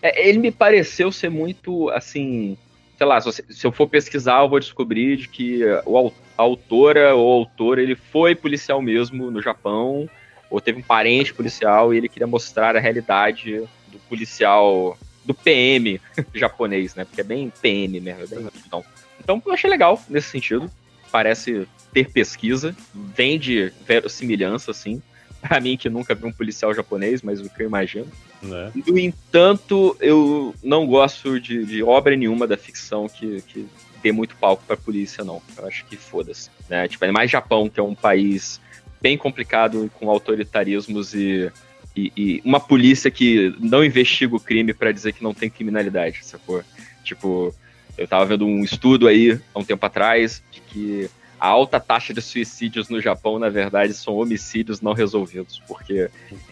É, 0.00 0.28
ele 0.28 0.38
me 0.38 0.52
pareceu 0.52 1.10
ser 1.10 1.28
muito, 1.28 1.90
assim... 1.90 2.56
Sei 3.02 3.08
lá, 3.08 3.20
se, 3.20 3.42
eu 3.64 3.72
for 3.72 3.88
pesquisar, 3.88 4.42
eu 4.44 4.48
vou 4.48 4.60
descobrir 4.60 5.16
de 5.16 5.26
que 5.28 5.60
o, 5.84 5.96
au- 5.96 6.14
a 6.38 6.42
autora 6.42 7.16
ou 7.16 7.32
autor, 7.32 7.80
ele 7.80 7.96
foi 7.96 8.32
policial 8.32 8.80
mesmo 8.80 9.28
no 9.28 9.42
Japão, 9.42 10.08
ou 10.48 10.60
teve 10.60 10.78
um 10.78 10.82
parente 10.84 11.34
policial, 11.34 11.92
e 11.92 11.96
ele 11.96 12.08
queria 12.08 12.28
mostrar 12.28 12.76
a 12.76 12.78
realidade 12.78 13.58
do 13.88 13.98
policial, 14.08 14.96
do 15.24 15.34
PM 15.34 16.00
japonês, 16.32 16.94
né? 16.94 17.04
Porque 17.04 17.22
é 17.22 17.24
bem 17.24 17.52
PM 17.60 17.98
mesmo, 18.00 18.22
é 18.22 18.26
bem 18.28 18.48
então. 18.64 18.84
Então 19.18 19.42
eu 19.44 19.52
achei 19.52 19.68
legal 19.68 20.00
nesse 20.08 20.28
sentido. 20.28 20.70
Parece 21.10 21.66
ter 21.92 22.08
pesquisa, 22.08 22.72
vem 22.94 23.36
de 23.36 23.72
verossimilhança, 23.84 24.70
assim. 24.70 25.02
Pra 25.42 25.60
mim, 25.60 25.76
que 25.76 25.90
nunca 25.90 26.14
vi 26.14 26.24
um 26.24 26.32
policial 26.32 26.72
japonês, 26.72 27.20
mas 27.20 27.40
o 27.40 27.50
que 27.50 27.62
eu 27.62 27.66
imagino. 27.66 28.06
Né? 28.40 28.72
No 28.86 28.98
entanto, 28.98 29.96
eu 30.00 30.54
não 30.62 30.86
gosto 30.86 31.40
de, 31.40 31.64
de 31.64 31.82
obra 31.82 32.16
nenhuma 32.16 32.46
da 32.46 32.56
ficção 32.56 33.08
que, 33.08 33.42
que 33.42 33.66
dê 34.02 34.12
muito 34.12 34.36
palco 34.36 34.62
pra 34.64 34.76
polícia, 34.76 35.24
não. 35.24 35.42
Eu 35.56 35.66
acho 35.66 35.84
que 35.86 35.96
foda-se. 35.96 36.48
Né? 36.68 36.86
Tipo, 36.86 37.04
ainda 37.04 37.12
mais 37.12 37.30
Japão, 37.30 37.68
que 37.68 37.80
é 37.80 37.82
um 37.82 37.94
país 37.94 38.60
bem 39.00 39.18
complicado 39.18 39.90
com 39.98 40.08
autoritarismos 40.08 41.12
e, 41.12 41.50
e, 41.96 42.12
e 42.16 42.42
uma 42.44 42.60
polícia 42.60 43.10
que 43.10 43.54
não 43.58 43.84
investiga 43.84 44.36
o 44.36 44.40
crime 44.40 44.72
pra 44.72 44.92
dizer 44.92 45.12
que 45.12 45.24
não 45.24 45.34
tem 45.34 45.50
criminalidade, 45.50 46.24
sacou? 46.24 46.62
Tipo, 47.02 47.52
eu 47.98 48.06
tava 48.06 48.24
vendo 48.24 48.46
um 48.46 48.62
estudo 48.62 49.08
aí 49.08 49.38
há 49.52 49.58
um 49.58 49.64
tempo 49.64 49.84
atrás 49.84 50.42
de 50.52 50.60
que 50.60 51.10
a 51.42 51.48
alta 51.48 51.80
taxa 51.80 52.14
de 52.14 52.22
suicídios 52.22 52.88
no 52.88 53.00
Japão, 53.00 53.36
na 53.36 53.48
verdade, 53.48 53.92
são 53.94 54.14
homicídios 54.14 54.80
não 54.80 54.92
resolvidos, 54.92 55.60
porque 55.66 56.08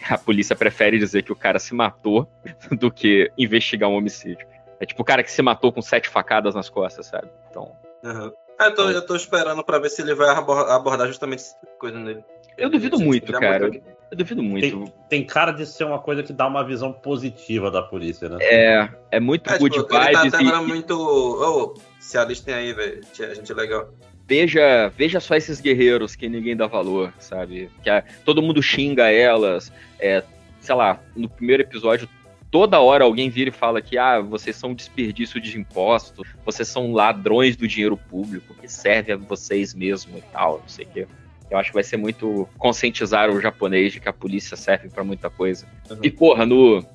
a 0.09 0.17
polícia 0.17 0.53
prefere 0.53 0.99
dizer 0.99 1.23
que 1.23 1.31
o 1.31 1.35
cara 1.35 1.59
se 1.59 1.73
matou 1.73 2.27
do 2.77 2.91
que 2.91 3.31
investigar 3.37 3.89
um 3.89 3.95
homicídio. 3.95 4.45
É 4.81 4.85
tipo 4.85 5.01
o 5.01 5.05
cara 5.05 5.23
que 5.23 5.31
se 5.31 5.41
matou 5.41 5.71
com 5.71 5.81
sete 5.81 6.09
facadas 6.09 6.53
nas 6.53 6.69
costas, 6.69 7.05
sabe? 7.05 7.29
Então. 7.49 7.71
Aham. 8.03 8.33
Ah, 8.59 8.65
eu, 8.65 8.75
tô, 8.75 8.89
eu 8.89 9.05
tô 9.05 9.15
esperando 9.15 9.63
pra 9.63 9.79
ver 9.79 9.89
se 9.89 10.01
ele 10.01 10.13
vai 10.13 10.27
abor- 10.29 10.69
abordar 10.69 11.07
justamente 11.07 11.41
de 11.41 11.77
coisa 11.79 11.97
nele. 11.97 12.21
Eu 12.57 12.69
duvido 12.69 12.99
muito, 12.99 13.31
cara. 13.31 13.71
Eu 14.11 14.17
duvido 14.17 14.43
muito. 14.43 14.77
Tem, 14.77 14.93
tem 15.09 15.25
cara 15.25 15.53
de 15.53 15.65
ser 15.65 15.85
uma 15.85 15.99
coisa 15.99 16.21
que 16.21 16.33
dá 16.33 16.47
uma 16.47 16.65
visão 16.65 16.91
positiva 16.91 17.71
da 17.71 17.81
polícia, 17.81 18.27
né? 18.27 18.37
É, 18.41 18.89
é 19.09 19.19
muito 19.21 19.49
É, 19.49 19.57
good 19.57 19.73
tipo, 19.73 19.95
ele 19.95 20.11
tá 20.11 20.19
vibes 20.23 20.33
até 20.33 20.43
e, 20.43 20.47
agora 20.47 20.61
muito. 20.67 20.91
Ô, 20.99 21.75
se 21.97 22.17
alistem 22.17 22.53
aí, 22.53 22.73
velho. 22.73 23.01
Tinha 23.13 23.33
gente 23.33 23.53
legal. 23.53 23.87
Veja, 24.31 24.87
veja 24.97 25.19
só 25.19 25.35
esses 25.35 25.59
guerreiros 25.59 26.15
que 26.15 26.29
ninguém 26.29 26.55
dá 26.55 26.65
valor, 26.65 27.13
sabe? 27.19 27.69
Que 27.83 27.89
a- 27.89 28.01
todo 28.23 28.41
mundo 28.41 28.63
xinga 28.63 29.11
elas. 29.11 29.73
É, 29.99 30.23
sei 30.61 30.73
lá, 30.73 31.01
no 31.13 31.27
primeiro 31.27 31.63
episódio, 31.63 32.07
toda 32.49 32.79
hora 32.79 33.03
alguém 33.03 33.29
vira 33.29 33.49
e 33.49 33.53
fala 33.53 33.81
que 33.81 33.97
ah, 33.97 34.21
vocês 34.21 34.55
são 34.55 34.69
um 34.69 34.73
desperdício 34.73 35.41
de 35.41 35.59
impostos, 35.59 36.25
vocês 36.45 36.65
são 36.69 36.93
ladrões 36.93 37.57
do 37.57 37.67
dinheiro 37.67 37.97
público, 37.97 38.53
que 38.53 38.69
serve 38.71 39.11
a 39.11 39.17
vocês 39.17 39.73
mesmo 39.73 40.17
e 40.17 40.21
tal, 40.31 40.59
não 40.59 40.69
sei 40.69 40.85
o 40.85 40.87
quê. 40.87 41.07
Eu 41.49 41.57
acho 41.57 41.71
que 41.71 41.73
vai 41.73 41.83
ser 41.83 41.97
muito 41.97 42.47
conscientizar 42.57 43.29
o 43.29 43.41
japonês 43.41 43.91
de 43.91 43.99
que 43.99 44.07
a 44.07 44.13
polícia 44.13 44.55
serve 44.55 44.87
pra 44.87 45.03
muita 45.03 45.29
coisa. 45.29 45.65
E, 46.01 46.09
porra, 46.09 46.45
no. 46.45 46.85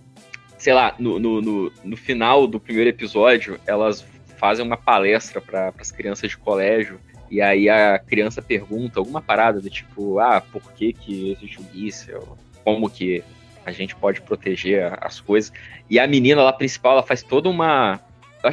Sei 0.56 0.73
lá, 0.73 0.94
no, 0.98 1.18
no, 1.18 1.42
no, 1.42 1.73
no 1.84 1.97
final 1.98 2.47
do 2.47 2.58
primeiro 2.58 2.89
episódio, 2.89 3.60
elas 3.66 4.06
fazem 4.39 4.65
uma 4.65 4.78
palestra 4.78 5.39
para 5.39 5.70
as 5.78 5.92
crianças 5.92 6.31
de 6.31 6.39
colégio. 6.39 6.98
E 7.30 7.40
aí 7.40 7.68
a 7.68 7.98
criança 7.98 8.40
pergunta 8.40 9.00
alguma 9.00 9.20
parada 9.20 9.60
do 9.60 9.68
tipo, 9.68 10.18
ah, 10.18 10.40
por 10.40 10.72
que, 10.72 10.92
que 10.92 11.32
existe 11.32 11.60
polícia? 11.60 12.18
Ou 12.18 12.38
Como 12.64 12.90
que 12.90 13.22
a 13.64 13.72
gente 13.72 13.94
pode 13.96 14.20
proteger 14.20 14.96
as 15.00 15.20
coisas? 15.20 15.52
E 15.90 15.98
a 15.98 16.06
menina 16.06 16.42
lá 16.42 16.52
principal, 16.52 16.92
ela 16.92 17.02
faz 17.02 17.22
toda 17.22 17.48
uma. 17.48 18.00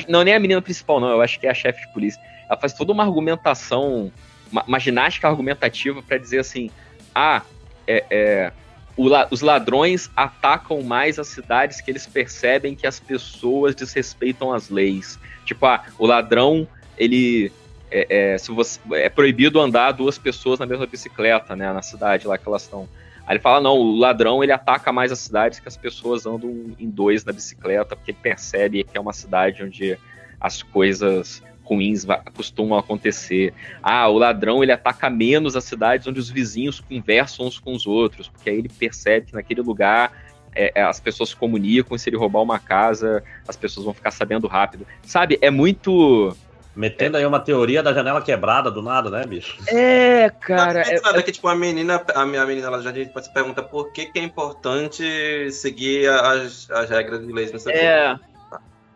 Não, 0.07 0.23
nem 0.23 0.33
a 0.33 0.39
menina 0.39 0.61
principal, 0.61 0.99
não, 0.99 1.09
eu 1.09 1.21
acho 1.21 1.39
que 1.39 1.45
é 1.45 1.51
a 1.51 1.53
chefe 1.53 1.85
de 1.85 1.93
polícia. 1.93 2.21
Ela 2.49 2.59
faz 2.59 2.73
toda 2.73 2.91
uma 2.91 3.03
argumentação, 3.03 4.11
uma, 4.51 4.63
uma 4.63 4.79
ginástica 4.79 5.27
argumentativa 5.27 6.01
para 6.01 6.17
dizer 6.17 6.39
assim: 6.39 6.71
ah, 7.13 7.43
é, 7.87 8.03
é, 8.09 8.51
os 8.95 9.41
ladrões 9.41 10.09
atacam 10.15 10.81
mais 10.83 11.17
as 11.17 11.27
cidades 11.27 11.81
que 11.81 11.89
eles 11.89 12.05
percebem 12.05 12.75
que 12.75 12.85
as 12.85 12.99
pessoas 12.99 13.75
desrespeitam 13.75 14.53
as 14.53 14.69
leis. 14.69 15.19
Tipo, 15.45 15.65
ah, 15.65 15.83
o 15.97 16.05
ladrão, 16.05 16.67
ele. 16.97 17.51
É, 17.95 18.33
é, 18.33 18.37
se 18.39 18.51
você, 18.51 18.79
é 18.93 19.07
proibido 19.07 19.59
andar 19.59 19.91
duas 19.91 20.17
pessoas 20.17 20.57
na 20.57 20.65
mesma 20.65 20.87
bicicleta, 20.87 21.55
né? 21.55 21.71
Na 21.71 21.83
cidade 21.83 22.27
lá 22.27 22.37
que 22.37 22.47
elas 22.47 22.63
estão. 22.63 22.89
Aí 23.25 23.33
ele 23.33 23.39
fala, 23.39 23.61
não, 23.61 23.77
o 23.77 23.95
ladrão 23.95 24.43
ele 24.43 24.51
ataca 24.51 24.91
mais 24.91 25.11
as 25.11 25.19
cidades 25.19 25.59
que 25.59 25.67
as 25.67 25.77
pessoas 25.77 26.25
andam 26.25 26.75
em 26.79 26.89
dois 26.89 27.23
na 27.23 27.31
bicicleta, 27.31 27.95
porque 27.95 28.11
ele 28.11 28.17
percebe 28.21 28.83
que 28.83 28.97
é 28.97 28.99
uma 28.99 29.13
cidade 29.13 29.63
onde 29.63 29.97
as 30.41 30.61
coisas 30.63 31.41
ruins 31.63 32.05
costumam 32.35 32.77
acontecer. 32.77 33.53
Ah, 33.81 34.09
o 34.09 34.17
ladrão 34.17 34.61
ele 34.61 34.71
ataca 34.71 35.09
menos 35.09 35.55
as 35.55 35.63
cidades 35.63 36.05
onde 36.07 36.19
os 36.19 36.29
vizinhos 36.29 36.81
conversam 36.81 37.45
uns 37.45 37.57
com 37.57 37.73
os 37.73 37.87
outros, 37.87 38.27
porque 38.27 38.49
aí 38.49 38.57
ele 38.57 38.69
percebe 38.69 39.27
que 39.27 39.33
naquele 39.33 39.61
lugar 39.61 40.11
é, 40.55 40.71
é, 40.75 40.83
as 40.83 40.99
pessoas 40.99 41.29
se 41.29 41.35
comunicam 41.35 41.95
e 41.95 41.99
se 41.99 42.09
ele 42.09 42.17
roubar 42.17 42.41
uma 42.41 42.59
casa, 42.59 43.23
as 43.47 43.55
pessoas 43.55 43.85
vão 43.85 43.93
ficar 43.93 44.11
sabendo 44.11 44.47
rápido. 44.47 44.85
Sabe, 45.01 45.37
é 45.41 45.49
muito. 45.49 46.35
Metendo 46.75 47.17
aí 47.17 47.25
uma 47.25 47.39
teoria 47.39 47.83
da 47.83 47.93
janela 47.93 48.19
quebrada 48.21 48.71
do 48.71 48.81
nada, 48.81 49.09
né, 49.09 49.23
bicho? 49.27 49.57
É, 49.67 50.29
cara. 50.41 50.81
É, 50.81 50.99
nada 51.01 51.21
que, 51.21 51.31
tipo, 51.31 51.47
a 51.47 51.55
menina, 51.55 52.01
a 52.15 52.25
minha 52.25 52.43
menina 52.45 52.69
lá 52.69 52.81
já 52.81 52.91
se 52.91 53.31
pergunta 53.31 53.61
por 53.61 53.91
que, 53.91 54.07
que 54.07 54.17
é 54.17 54.23
importante 54.23 55.51
seguir 55.51 56.09
as, 56.09 56.69
as 56.71 56.89
regras 56.89 57.25
de 57.25 57.31
leis, 57.31 57.51
quê. 57.63 57.69
É. 57.71 58.15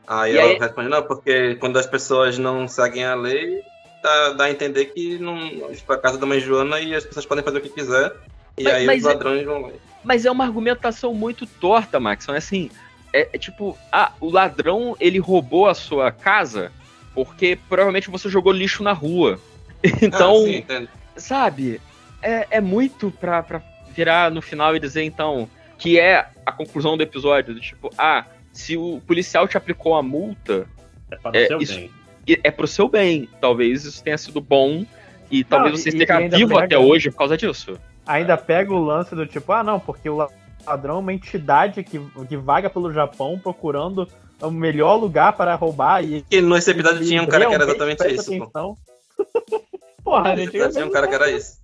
Aí 0.08 0.34
E 0.34 0.38
ela 0.38 0.50
aí- 0.52 0.58
responde, 0.58 0.90
não, 0.90 1.04
porque 1.04 1.56
quando 1.56 1.78
as 1.78 1.86
pessoas 1.86 2.38
não 2.40 2.68
seguem 2.68 3.06
a 3.06 3.14
lei, 3.14 3.62
dá, 4.02 4.30
dá 4.34 4.44
a 4.46 4.52
entender 4.52 4.86
que 4.86 5.20
não, 5.20 5.38
tipo, 5.74 5.94
a 5.94 5.98
casa 6.00 6.18
da 6.18 6.26
mãe 6.26 6.40
Joana 6.40 6.80
e 6.80 6.96
as 6.96 7.06
pessoas 7.06 7.26
podem 7.26 7.44
fazer 7.44 7.60
o 7.60 7.62
que 7.62 7.70
quiser. 7.70 8.12
E 8.58 8.64
Mas- 8.64 8.74
aí 8.74 8.86
mas 8.88 9.02
os 9.04 9.06
é- 9.06 9.14
ladrões 9.14 9.46
vão 9.46 9.62
lá. 9.62 9.70
Mas 10.04 10.26
é 10.26 10.32
uma 10.32 10.46
argumentação 10.46 11.14
muito 11.14 11.46
torta, 11.46 12.00
Max. 12.00 12.28
É 12.30 12.38
assim, 12.38 12.72
é, 13.14 13.30
é 13.34 13.38
tipo, 13.38 13.78
ah, 13.92 14.12
o 14.20 14.32
ladrão 14.32 14.96
ele 15.00 15.20
roubou 15.20 15.68
a 15.68 15.76
sua 15.76 16.12
casa 16.12 16.72
porque 17.26 17.58
provavelmente 17.68 18.12
você 18.12 18.30
jogou 18.30 18.54
lixo 18.54 18.84
na 18.84 18.94
rua. 18.94 19.40
Então, 20.02 20.36
Ah, 20.36 20.46
sim, 20.46 20.88
sabe, 21.16 21.82
é, 22.22 22.48
é 22.58 22.62
muito 22.62 23.10
pra, 23.12 23.42
pra 23.42 23.60
virar 23.92 24.30
no 24.30 24.40
final 24.42 24.76
e 24.76 24.80
dizer, 24.80 25.02
então, 25.04 25.50
que 25.80 26.00
é 26.00 26.28
a 26.46 26.52
conclusão 26.52 26.96
do 26.96 27.02
episódio, 27.02 27.54
do 27.56 27.60
tipo, 27.60 27.90
ah, 27.98 28.26
se 28.52 28.78
o 28.78 29.02
policial 29.08 29.48
te 29.48 29.58
aplicou 29.58 29.96
a 29.96 30.04
multa, 30.04 30.68
para 31.24 31.40
é, 31.40 31.48
seu 31.48 31.60
isso- 31.60 31.76
bem. 31.76 31.92
é 32.44 32.52
pro 32.52 32.68
seu 32.68 32.88
bem. 32.88 33.28
Talvez 33.42 33.84
isso 33.86 34.04
tenha 34.04 34.18
sido 34.18 34.42
bom 34.42 34.86
e 35.32 35.44
talvez 35.44 35.72
Não, 35.74 35.80
você 35.82 35.90
e- 35.90 35.94
esteja 36.02 36.28
vivo 36.38 36.54
pega- 36.56 36.66
até 36.66 36.78
hoje 36.78 37.10
por 37.12 37.18
causa 37.18 37.38
disso. 37.38 37.80
Ainda 38.06 38.36
pega 38.38 38.72
o 38.74 38.80
lance 38.84 39.16
do 39.16 39.26
tipo, 39.26 39.52
ah, 39.52 39.64
não, 39.64 39.80
porque 39.80 40.10
o 40.10 40.28
ladrão 40.66 40.96
é 40.98 41.00
uma 41.00 41.14
entidade 41.14 41.84
que, 41.84 42.00
que 42.28 42.38
vaga 42.38 42.70
pelo 42.70 42.92
Japão 42.94 43.40
procurando 43.42 44.08
o 44.42 44.52
melhor 44.52 44.96
lugar 44.96 45.34
para 45.34 45.54
roubar. 45.56 46.04
E, 46.04 46.26
E 46.30 46.42
nesse 46.42 46.72
episódio 46.72 47.04
tinha 47.08 47.22
um 47.22 47.28
cara 47.28 47.46
que 47.48 47.54
era 47.54 47.64
exatamente 47.64 48.08
isso, 48.14 48.26
pô. 48.38 48.44
atenção. 48.44 48.78
Porra, 50.04 50.36
Nesse 50.36 50.50
episódio 50.50 50.74
tinha 50.74 50.86
um 50.86 50.92
cara 50.92 51.08
que 51.08 51.16
era 51.16 51.30
isso. 51.32 51.58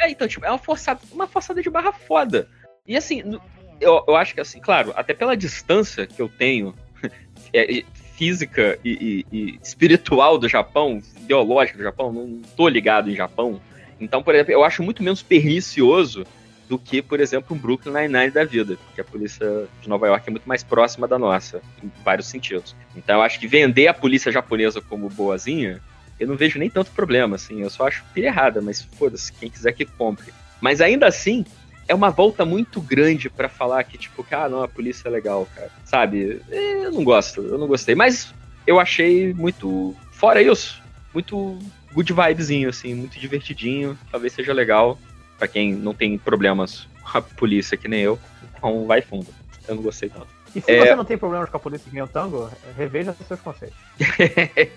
É, 0.00 0.10
então, 0.10 0.28
tipo, 0.28 0.44
é 0.46 0.50
uma 0.50 0.58
forçada, 0.58 1.00
uma 1.12 1.26
forçada 1.26 1.60
de 1.62 1.68
barra 1.70 1.92
foda. 1.92 2.48
E 2.86 2.96
assim, 2.96 3.22
no- 3.22 3.40
eu, 3.80 4.04
eu 4.06 4.14
acho 4.16 4.34
que 4.34 4.40
assim, 4.40 4.60
claro, 4.60 4.92
até 4.94 5.12
pela 5.14 5.36
distância 5.36 6.06
que 6.06 6.20
eu 6.22 6.28
tenho 6.28 6.74
é, 7.52 7.72
e- 7.72 7.86
física 8.14 8.78
e, 8.84 9.24
e- 9.32 9.36
e 9.36 9.58
espiritual 9.62 10.38
do 10.38 10.48
Japão, 10.48 11.00
ideológica 11.22 11.78
do 11.78 11.82
Japão, 11.84 12.12
não 12.12 12.40
tô 12.56 12.68
ligado 12.68 13.10
em 13.10 13.16
Japão. 13.16 13.60
Então, 13.98 14.22
por 14.22 14.34
exemplo, 14.34 14.52
eu 14.52 14.62
acho 14.62 14.82
muito 14.82 15.02
menos 15.02 15.22
pernicioso 15.22 16.24
do 16.72 16.78
que, 16.78 17.02
por 17.02 17.20
exemplo, 17.20 17.54
um 17.54 17.60
Brooklyn 17.60 17.92
Nine-Nine 17.92 18.30
da 18.30 18.44
vida, 18.44 18.78
porque 18.86 18.98
a 18.98 19.04
polícia 19.04 19.66
de 19.82 19.90
Nova 19.90 20.06
York 20.06 20.26
é 20.26 20.30
muito 20.30 20.48
mais 20.48 20.62
próxima 20.62 21.06
da 21.06 21.18
nossa, 21.18 21.60
em 21.84 21.92
vários 22.02 22.28
sentidos. 22.28 22.74
Então, 22.96 23.16
eu 23.16 23.22
acho 23.22 23.38
que 23.38 23.46
vender 23.46 23.88
a 23.88 23.92
polícia 23.92 24.32
japonesa 24.32 24.80
como 24.80 25.10
boazinha, 25.10 25.82
eu 26.18 26.26
não 26.26 26.34
vejo 26.34 26.58
nem 26.58 26.70
tanto 26.70 26.90
problema, 26.92 27.36
assim, 27.36 27.60
eu 27.60 27.68
só 27.68 27.88
acho 27.88 28.02
pilha 28.14 28.28
errada, 28.28 28.62
mas 28.62 28.80
foda-se, 28.80 29.30
quem 29.34 29.50
quiser 29.50 29.72
que 29.72 29.84
compre. 29.84 30.32
Mas 30.62 30.80
ainda 30.80 31.06
assim, 31.06 31.44
é 31.86 31.94
uma 31.94 32.08
volta 32.08 32.42
muito 32.42 32.80
grande 32.80 33.28
pra 33.28 33.50
falar 33.50 33.84
que, 33.84 33.98
tipo, 33.98 34.24
que, 34.24 34.34
ah, 34.34 34.48
não, 34.48 34.62
a 34.62 34.68
polícia 34.68 35.08
é 35.08 35.10
legal, 35.10 35.46
cara. 35.54 35.70
Sabe? 35.84 36.40
É, 36.50 36.86
Eu 36.86 36.92
não 36.92 37.04
gosto, 37.04 37.42
eu 37.42 37.58
não 37.58 37.66
gostei. 37.66 37.94
Mas 37.94 38.32
eu 38.66 38.80
achei 38.80 39.34
muito. 39.34 39.94
Fora 40.12 40.40
isso, 40.40 40.82
muito 41.12 41.58
good 41.92 42.10
vibezinho, 42.14 42.70
assim, 42.70 42.94
muito 42.94 43.20
divertidinho. 43.20 43.98
Talvez 44.10 44.32
seja 44.32 44.54
legal 44.54 44.98
pra 45.42 45.48
quem 45.48 45.74
não 45.74 45.92
tem 45.92 46.16
problemas 46.16 46.86
com 47.02 47.18
a 47.18 47.20
polícia 47.20 47.76
que 47.76 47.88
nem 47.88 47.98
eu. 48.00 48.16
Então 48.56 48.86
vai 48.86 49.02
fundo. 49.02 49.26
Eu 49.66 49.74
não 49.74 49.82
gostei 49.82 50.08
tanto. 50.08 50.28
E 50.54 50.60
se 50.60 50.70
É, 50.70 50.78
você 50.78 50.94
não 50.94 51.04
tem 51.04 51.18
problemas 51.18 51.50
com 51.50 51.56
a 51.56 51.60
polícia 51.60 51.88
que 51.88 51.94
nem 51.94 52.04
o 52.04 52.06
tango, 52.06 52.48
reveja 52.76 53.12
seus 53.26 53.40
conceitos. 53.40 53.76
é, 54.20 54.70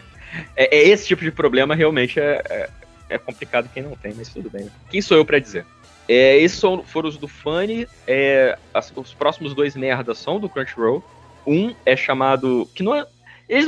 é 0.55 0.87
esse 0.89 1.05
tipo 1.07 1.21
de 1.23 1.31
problema 1.31 1.75
realmente 1.75 2.19
é, 2.19 2.41
é, 2.49 2.69
é 3.09 3.17
complicado 3.19 3.69
quem 3.71 3.83
não 3.83 3.95
tem, 3.95 4.11
mas 4.15 4.29
tudo 4.29 4.49
bem. 4.49 4.67
Quem 4.89 5.03
sou 5.03 5.17
eu 5.17 5.23
pra 5.25 5.37
dizer? 5.37 5.67
É, 6.09 6.37
esses 6.39 6.57
são- 6.57 6.83
foram 6.83 7.09
os 7.09 7.17
do 7.17 7.27
Funny. 7.27 7.87
é, 8.07 8.57
as- 8.73 8.91
os 8.95 9.13
próximos 9.13 9.53
dois 9.53 9.75
merdas 9.75 10.17
são 10.17 10.39
do 10.39 10.49
Crunchyroll. 10.49 11.03
Um 11.45 11.75
é 11.85 11.95
chamado. 11.95 12.67
Que 12.73 12.81
não 12.81 12.95
é. 12.95 13.05
Eles, 13.47 13.67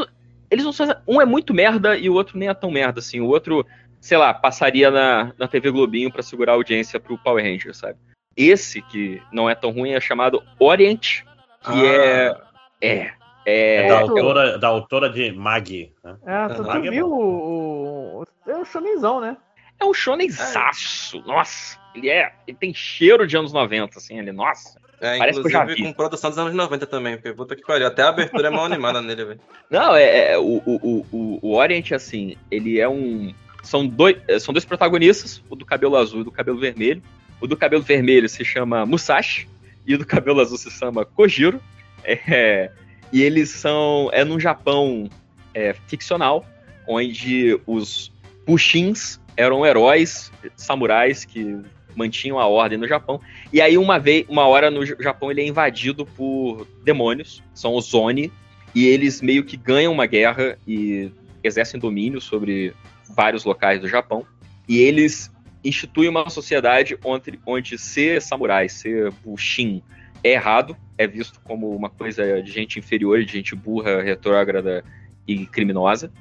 eles 0.50 0.66
não 0.66 0.74
são. 0.74 0.88
Um 1.08 1.22
é 1.22 1.26
muito 1.26 1.53
merda 1.53 1.95
e 1.95 2.09
o 2.09 2.14
outro 2.16 2.40
nem 2.40 2.50
é 2.50 2.53
tão 2.56 2.72
merda, 2.72 3.01
assim. 3.01 3.19
O 3.19 3.27
outro, 3.27 3.64
sei 4.00 4.17
lá, 4.17 4.34
passaria 4.34 4.90
na, 4.92 5.34
na 5.38 5.48
TV 5.48 5.72
Globinho 5.72 6.11
pra 6.11 6.22
segurar 6.24 6.53
a 6.53 6.56
audiência 6.56 7.00
pro 7.00 7.17
Power 7.17 7.43
Ranger, 7.43 7.76
sabe? 7.76 7.98
Esse, 8.35 8.82
que 8.82 9.22
não 9.32 9.50
é 9.50 9.56
tão 9.56 9.72
ruim, 9.72 9.92
é 9.93 10.00
chamado 10.00 10.43
Orient, 10.59 11.24
que 11.64 11.85
é. 11.85 12.35
É. 12.82 13.11
É, 13.45 13.85
É 13.85 13.88
da 13.88 13.95
é- 13.95 14.00
autora, 14.01 14.58
da 14.58 14.67
autora 14.67 15.09
de 15.09 15.32
Mag. 15.32 15.92
né? 16.03 16.17
É, 16.26 16.48
tu, 16.50 16.56
tu 16.56 16.64
Mag 16.64 16.88
é 16.88 16.92
viu 16.92 17.08
bom. 17.09 17.16
o, 17.16 18.22
o. 18.22 18.51
É 18.51 18.58
um 18.58 18.66
shonenzão, 18.66 19.22
né? 19.22 19.38
É 19.80 19.85
um 19.85 19.93
shonenzaço. 19.93 21.24
Nossa, 21.26 21.77
ele 21.95 22.09
é. 22.09 22.32
Ele 22.48 22.58
tem 22.58 22.74
cheiro 22.74 23.26
de 23.26 23.38
anos 23.38 23.53
90, 23.53 23.98
assim, 23.98 24.19
ele, 24.19 24.32
nossa. 24.32 24.80
É, 25.00 25.17
parece 25.17 25.40
que 25.40 25.48
eu 25.48 25.51
já 25.51 25.59
inclusive 25.61 25.88
vi. 25.88 25.88
com 25.88 25.93
produção 25.95 26.30
dos 26.32 26.40
anos 26.40 26.53
90 26.56 26.88
também, 26.88 27.16
porque 27.17 27.32
puta 27.34 27.56
que 27.56 27.61
pariu. 27.61 27.88
Até 27.88 28.01
a 28.01 28.09
abertura 28.09 28.48
é 28.48 28.50
mal 28.50 28.66
animada 28.66 29.01
nele, 29.01 29.26
velho. 29.26 29.40
Não, 29.69 29.95
é, 29.95 30.32
é, 30.34 30.38
o, 30.40 30.61
o, 30.66 31.06
o, 31.11 31.40
o 31.42 31.56
Orient, 31.56 31.92
assim, 31.92 32.35
ele 32.51 32.80
é 32.80 32.90
um. 32.90 33.34
São 33.68 33.86
dois, 33.86 34.16
é, 34.30 34.40
são 34.40 34.54
dois 34.54 34.64
protagonistas, 34.64 35.44
o 35.50 35.56
do 35.56 35.66
cabelo 35.66 35.98
azul 35.98 36.22
e 36.22 36.24
do 36.24 36.32
cabelo 36.32 36.58
vermelho. 36.58 37.04
O 37.42 37.46
do 37.48 37.58
cabelo 37.58 37.84
vermelho 37.84 38.30
se 38.30 38.46
chama 38.46 38.86
Musashi 38.86 39.46
e 39.86 39.94
o 39.94 39.98
do 39.98 40.06
cabelo 40.06 40.40
azul 40.40 40.58
se 40.58 40.72
chama 40.72 41.04
Kojiro. 41.04 41.62
É, 42.02 42.72
e 43.12 43.22
eles 43.22 43.50
são. 43.50 44.10
É 44.14 44.24
num 44.24 44.40
Japão 44.40 45.10
é, 45.54 45.76
ficcional, 45.86 46.46
onde 46.88 47.60
os 47.68 48.10
puxins 48.46 49.20
eram 49.36 49.66
heróis, 49.66 50.32
samurais 50.56 51.26
que 51.26 51.60
mantinham 51.94 52.40
a 52.40 52.48
ordem 52.48 52.78
no 52.78 52.88
Japão. 52.88 53.20
E 53.52 53.60
aí 53.60 53.78
uma 53.78 54.00
vez, 54.00 54.26
uma 54.30 54.48
hora 54.48 54.72
no 54.72 54.86
Japão 54.86 55.30
ele 55.30 55.42
é 55.42 55.46
invadido 55.46 56.06
por 56.06 56.66
demônios, 56.86 57.44
são 57.54 57.76
os 57.76 57.94
Oni, 57.94 58.32
e 58.74 58.86
eles 58.86 59.22
meio 59.22 59.44
que 59.44 59.58
ganham 59.58 59.92
uma 59.92 60.06
guerra 60.06 60.58
e 60.66 61.12
exercem 61.44 61.78
domínio 61.78 62.22
sobre 62.22 62.74
vários 63.10 63.44
locais 63.44 63.82
do 63.82 63.88
Japão. 63.88 64.26
E 64.68 64.80
eles 64.80 65.32
instituem 65.64 66.10
uma 66.10 66.30
sociedade 66.30 66.98
onde, 67.03 67.40
onde 67.45 67.77
ser 67.77 68.22
samurai, 68.22 68.69
ser 68.69 69.11
bushin, 69.24 69.82
é 70.24 70.34
errado, 70.34 70.76
é 70.98 71.08
visto 71.08 71.40
como 71.42 71.76
uma 71.76 71.90
coisa 71.90 72.42
de 72.42 72.52
gente 72.52 72.80
inferior, 72.80 73.24
de 73.24 73.32
gente 73.32 73.56
burra, 73.56 74.02
retrógrada 74.02 74.84
e 75.27 75.45
criminosa. 75.45 76.11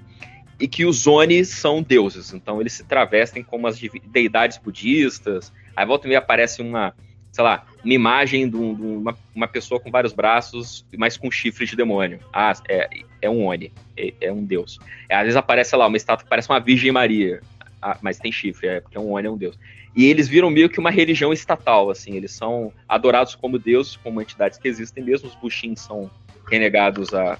E 0.58 0.66
que 0.66 0.84
os 0.84 1.06
Oni 1.06 1.44
são 1.44 1.82
deuses, 1.82 2.32
então 2.32 2.60
eles 2.60 2.72
se 2.72 2.84
travestem 2.84 3.42
como 3.42 3.66
as 3.66 3.78
deidades 4.10 4.58
budistas. 4.58 5.52
Aí 5.74 5.84
volta 5.84 6.06
e 6.06 6.08
meia 6.08 6.18
aparece 6.18 6.62
uma, 6.62 6.94
sei 7.30 7.44
lá, 7.44 7.66
uma 7.86 7.94
imagem 7.94 8.48
de, 8.50 8.56
um- 8.56 8.74
de 8.74 8.82
uma, 8.82 9.16
uma 9.34 9.46
pessoa 9.46 9.80
com 9.80 9.90
vários 9.90 10.12
braços, 10.12 10.84
mas 10.98 11.16
com 11.16 11.30
chifres 11.30 11.70
de 11.70 11.76
demônio. 11.76 12.18
Ah, 12.32 12.52
é, 12.68 12.88
é 13.22 13.30
um 13.30 13.46
Oni, 13.46 13.72
é, 13.96 14.12
é 14.20 14.32
um 14.32 14.44
deus. 14.44 14.78
É, 15.08 15.14
às 15.14 15.22
vezes 15.22 15.36
aparece, 15.36 15.74
lá, 15.76 15.86
uma 15.86 15.96
estátua 15.96 16.24
que 16.24 16.28
parece 16.28 16.50
uma 16.50 16.58
Virgem 16.58 16.90
Maria, 16.90 17.40
ah, 17.80 17.96
mas 18.02 18.18
tem 18.18 18.32
chifre, 18.32 18.66
é 18.66 18.80
porque 18.80 18.98
um 18.98 19.12
Oni 19.12 19.28
é 19.28 19.30
um 19.30 19.36
deus. 19.36 19.56
E 19.94 20.04
eles 20.04 20.28
viram 20.28 20.50
meio 20.50 20.68
que 20.68 20.80
uma 20.80 20.90
religião 20.90 21.32
estatal, 21.32 21.88
assim, 21.88 22.16
eles 22.16 22.32
são 22.32 22.72
adorados 22.88 23.36
como 23.36 23.58
deuses, 23.58 23.96
como 23.96 24.20
entidades 24.20 24.58
que 24.58 24.66
existem 24.66 25.02
mesmo, 25.04 25.28
os 25.28 25.34
Bushins 25.36 25.80
são 25.80 26.10
renegados 26.50 27.14
à, 27.14 27.38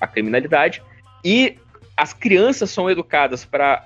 à 0.00 0.06
criminalidade, 0.06 0.82
e 1.24 1.58
as 1.96 2.12
crianças 2.12 2.70
são 2.70 2.88
educadas 2.88 3.44
para 3.44 3.84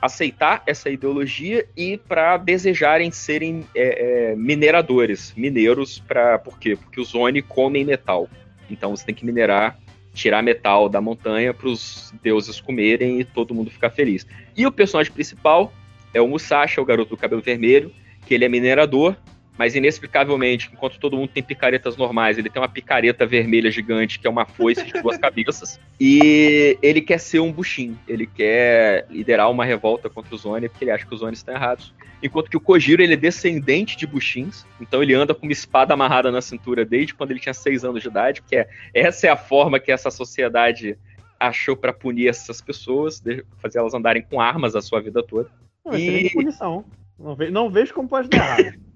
aceitar 0.00 0.62
essa 0.66 0.88
ideologia 0.88 1.66
e 1.76 1.96
para 1.96 2.36
desejarem 2.36 3.10
serem 3.10 3.66
é, 3.74 4.32
é, 4.32 4.36
mineradores, 4.36 5.34
mineiros, 5.36 5.98
para 5.98 6.38
por 6.38 6.58
quê? 6.58 6.76
Porque 6.76 7.00
os 7.00 7.14
Oni 7.14 7.42
comem 7.42 7.84
metal. 7.84 8.28
Então 8.70 8.94
você 8.94 9.04
tem 9.04 9.14
que 9.14 9.26
minerar, 9.26 9.78
tirar 10.14 10.42
metal 10.42 10.88
da 10.88 11.00
montanha 11.00 11.52
para 11.52 11.68
os 11.68 12.14
deuses 12.22 12.60
comerem 12.60 13.20
e 13.20 13.24
todo 13.24 13.54
mundo 13.54 13.70
ficar 13.70 13.90
feliz. 13.90 14.26
E 14.56 14.66
o 14.66 14.72
personagem 14.72 15.12
principal 15.12 15.72
é 16.14 16.20
o 16.20 16.28
Musashi, 16.28 16.80
o 16.80 16.84
garoto 16.84 17.10
do 17.10 17.16
cabelo 17.16 17.42
vermelho, 17.42 17.92
que 18.24 18.34
ele 18.34 18.44
é 18.44 18.48
minerador, 18.48 19.16
mas 19.58 19.74
inexplicavelmente, 19.74 20.70
enquanto 20.72 20.98
todo 20.98 21.16
mundo 21.16 21.28
tem 21.28 21.42
picaretas 21.42 21.96
normais, 21.96 22.38
ele 22.38 22.50
tem 22.50 22.60
uma 22.60 22.68
picareta 22.68 23.24
vermelha 23.26 23.70
gigante, 23.70 24.18
que 24.18 24.26
é 24.26 24.30
uma 24.30 24.44
foice 24.46 24.84
de 24.84 24.92
duas 25.00 25.16
cabeças, 25.18 25.80
e 26.00 26.78
ele 26.82 27.00
quer 27.00 27.18
ser 27.18 27.40
um 27.40 27.52
buchin, 27.52 27.96
ele 28.06 28.26
quer 28.26 29.06
liderar 29.10 29.50
uma 29.50 29.64
revolta 29.64 30.10
contra 30.10 30.34
os 30.34 30.44
Oni, 30.44 30.68
porque 30.68 30.84
ele 30.84 30.90
acha 30.90 31.06
que 31.06 31.14
os 31.14 31.22
Oni 31.22 31.34
estão 31.34 31.54
errados. 31.54 31.94
Enquanto 32.22 32.50
que 32.50 32.56
o 32.56 32.60
Kojiro, 32.60 33.02
ele 33.02 33.12
é 33.12 33.16
descendente 33.16 33.96
de 33.96 34.06
buchins, 34.06 34.64
então 34.80 35.02
ele 35.02 35.14
anda 35.14 35.34
com 35.34 35.44
uma 35.46 35.52
espada 35.52 35.92
amarrada 35.94 36.32
na 36.32 36.40
cintura 36.40 36.84
desde 36.84 37.14
quando 37.14 37.30
ele 37.30 37.40
tinha 37.40 37.52
seis 37.52 37.84
anos 37.84 38.02
de 38.02 38.08
idade, 38.08 38.42
que 38.42 38.56
é, 38.56 38.68
essa 38.94 39.26
é 39.26 39.30
a 39.30 39.36
forma 39.36 39.78
que 39.78 39.92
essa 39.92 40.10
sociedade 40.10 40.96
achou 41.38 41.76
para 41.76 41.92
punir 41.92 42.28
essas 42.28 42.62
pessoas, 42.62 43.22
fazer 43.58 43.78
elas 43.78 43.92
andarem 43.92 44.22
com 44.22 44.40
armas 44.40 44.74
a 44.74 44.80
sua 44.80 45.00
vida 45.00 45.22
toda. 45.22 45.50
Não, 45.84 45.94
excelente 45.94 46.32
punição. 46.32 46.84
Não, 47.18 47.34
ve- 47.36 47.50
não 47.50 47.70
vejo 47.70 47.92
como 47.92 48.08
pode 48.08 48.28
dar 48.28 48.58
errado. 48.60 48.76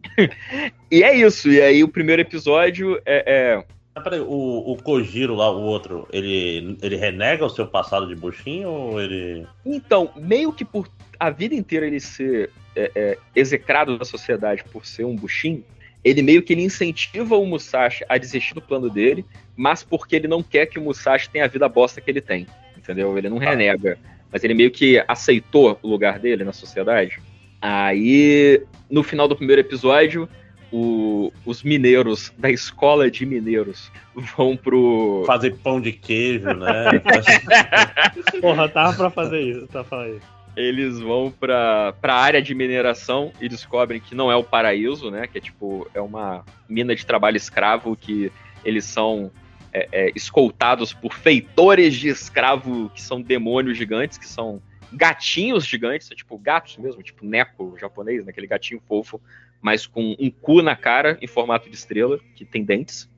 E 0.90 1.02
é 1.02 1.14
isso, 1.14 1.50
e 1.50 1.60
aí 1.60 1.84
o 1.84 1.88
primeiro 1.88 2.22
episódio 2.22 3.00
é. 3.06 3.24
é... 3.26 3.64
Ah, 3.94 4.00
peraí, 4.00 4.20
o, 4.20 4.72
o 4.72 4.76
Kojiro 4.82 5.34
lá, 5.34 5.50
o 5.50 5.62
outro, 5.62 6.06
ele, 6.12 6.76
ele 6.80 6.96
renega 6.96 7.44
o 7.44 7.50
seu 7.50 7.66
passado 7.66 8.06
de 8.06 8.14
buchinho 8.14 8.68
ou 8.68 9.00
ele. 9.00 9.46
Então, 9.66 10.10
meio 10.16 10.52
que 10.52 10.64
por 10.64 10.88
a 11.18 11.28
vida 11.28 11.54
inteira 11.54 11.86
ele 11.86 12.00
ser 12.00 12.50
é, 12.74 12.90
é, 12.94 13.18
execrado 13.36 13.98
da 13.98 14.04
sociedade 14.04 14.64
por 14.72 14.86
ser 14.86 15.04
um 15.04 15.14
buchin, 15.14 15.62
ele 16.02 16.22
meio 16.22 16.42
que 16.42 16.54
ele 16.54 16.62
incentiva 16.62 17.36
o 17.36 17.44
Musashi 17.44 18.04
a 18.08 18.16
desistir 18.16 18.54
do 18.54 18.62
plano 18.62 18.88
dele, 18.88 19.24
mas 19.54 19.82
porque 19.82 20.16
ele 20.16 20.26
não 20.26 20.42
quer 20.42 20.66
que 20.66 20.78
o 20.78 20.82
Musashi 20.82 21.28
tenha 21.28 21.44
a 21.44 21.48
vida 21.48 21.68
bosta 21.68 22.00
que 22.00 22.10
ele 22.10 22.22
tem, 22.22 22.46
entendeu? 22.76 23.16
Ele 23.18 23.28
não 23.28 23.36
renega, 23.36 23.98
mas 24.32 24.42
ele 24.42 24.54
meio 24.54 24.70
que 24.70 25.04
aceitou 25.06 25.78
o 25.82 25.88
lugar 25.88 26.18
dele 26.18 26.42
na 26.42 26.52
sociedade. 26.52 27.20
Aí, 27.60 28.62
no 28.90 29.02
final 29.02 29.28
do 29.28 29.36
primeiro 29.36 29.60
episódio, 29.60 30.28
o- 30.72 31.32
os 31.44 31.62
mineiros 31.62 32.32
da 32.38 32.50
escola 32.50 33.10
de 33.10 33.26
mineiros 33.26 33.90
vão 34.36 34.56
pro. 34.56 35.24
Fazer 35.26 35.56
pão 35.58 35.80
de 35.80 35.92
queijo, 35.92 36.46
né? 36.54 36.90
Porra, 38.40 38.68
tava 38.68 38.96
pra 38.96 39.10
fazer 39.10 39.40
isso, 39.40 39.66
tá 39.66 39.82
falando 39.84 40.16
isso. 40.16 40.26
eles 40.56 40.98
vão 41.00 41.30
pra, 41.30 41.92
pra 42.00 42.14
área 42.14 42.40
de 42.42 42.54
mineração 42.54 43.32
e 43.40 43.48
descobrem 43.48 44.00
que 44.00 44.14
não 44.14 44.30
é 44.30 44.36
o 44.36 44.44
paraíso, 44.44 45.10
né? 45.10 45.26
Que 45.26 45.38
é 45.38 45.40
tipo, 45.40 45.88
é 45.94 46.00
uma 46.00 46.44
mina 46.68 46.94
de 46.94 47.04
trabalho 47.06 47.36
escravo 47.36 47.96
que 47.96 48.30
eles 48.64 48.84
são 48.84 49.30
é, 49.72 49.88
é, 49.92 50.12
escoltados 50.14 50.92
por 50.92 51.14
feitores 51.14 51.94
de 51.94 52.08
escravo 52.08 52.90
que 52.94 53.00
são 53.02 53.20
demônios 53.22 53.76
gigantes, 53.78 54.18
que 54.18 54.26
são 54.26 54.60
gatinhos 54.92 55.64
gigantes, 55.66 56.10
é 56.10 56.14
tipo 56.14 56.36
gatos 56.38 56.76
mesmo, 56.76 57.02
tipo 57.02 57.24
neco 57.24 57.76
japonês, 57.78 58.24
né? 58.24 58.30
aquele 58.30 58.46
gatinho 58.46 58.80
fofo, 58.88 59.20
mas 59.60 59.86
com 59.86 60.16
um 60.18 60.30
cu 60.30 60.62
na 60.62 60.74
cara 60.76 61.18
em 61.20 61.26
formato 61.26 61.68
de 61.68 61.74
estrela, 61.76 62.18
que 62.34 62.44
tem 62.44 62.64
dentes. 62.64 63.08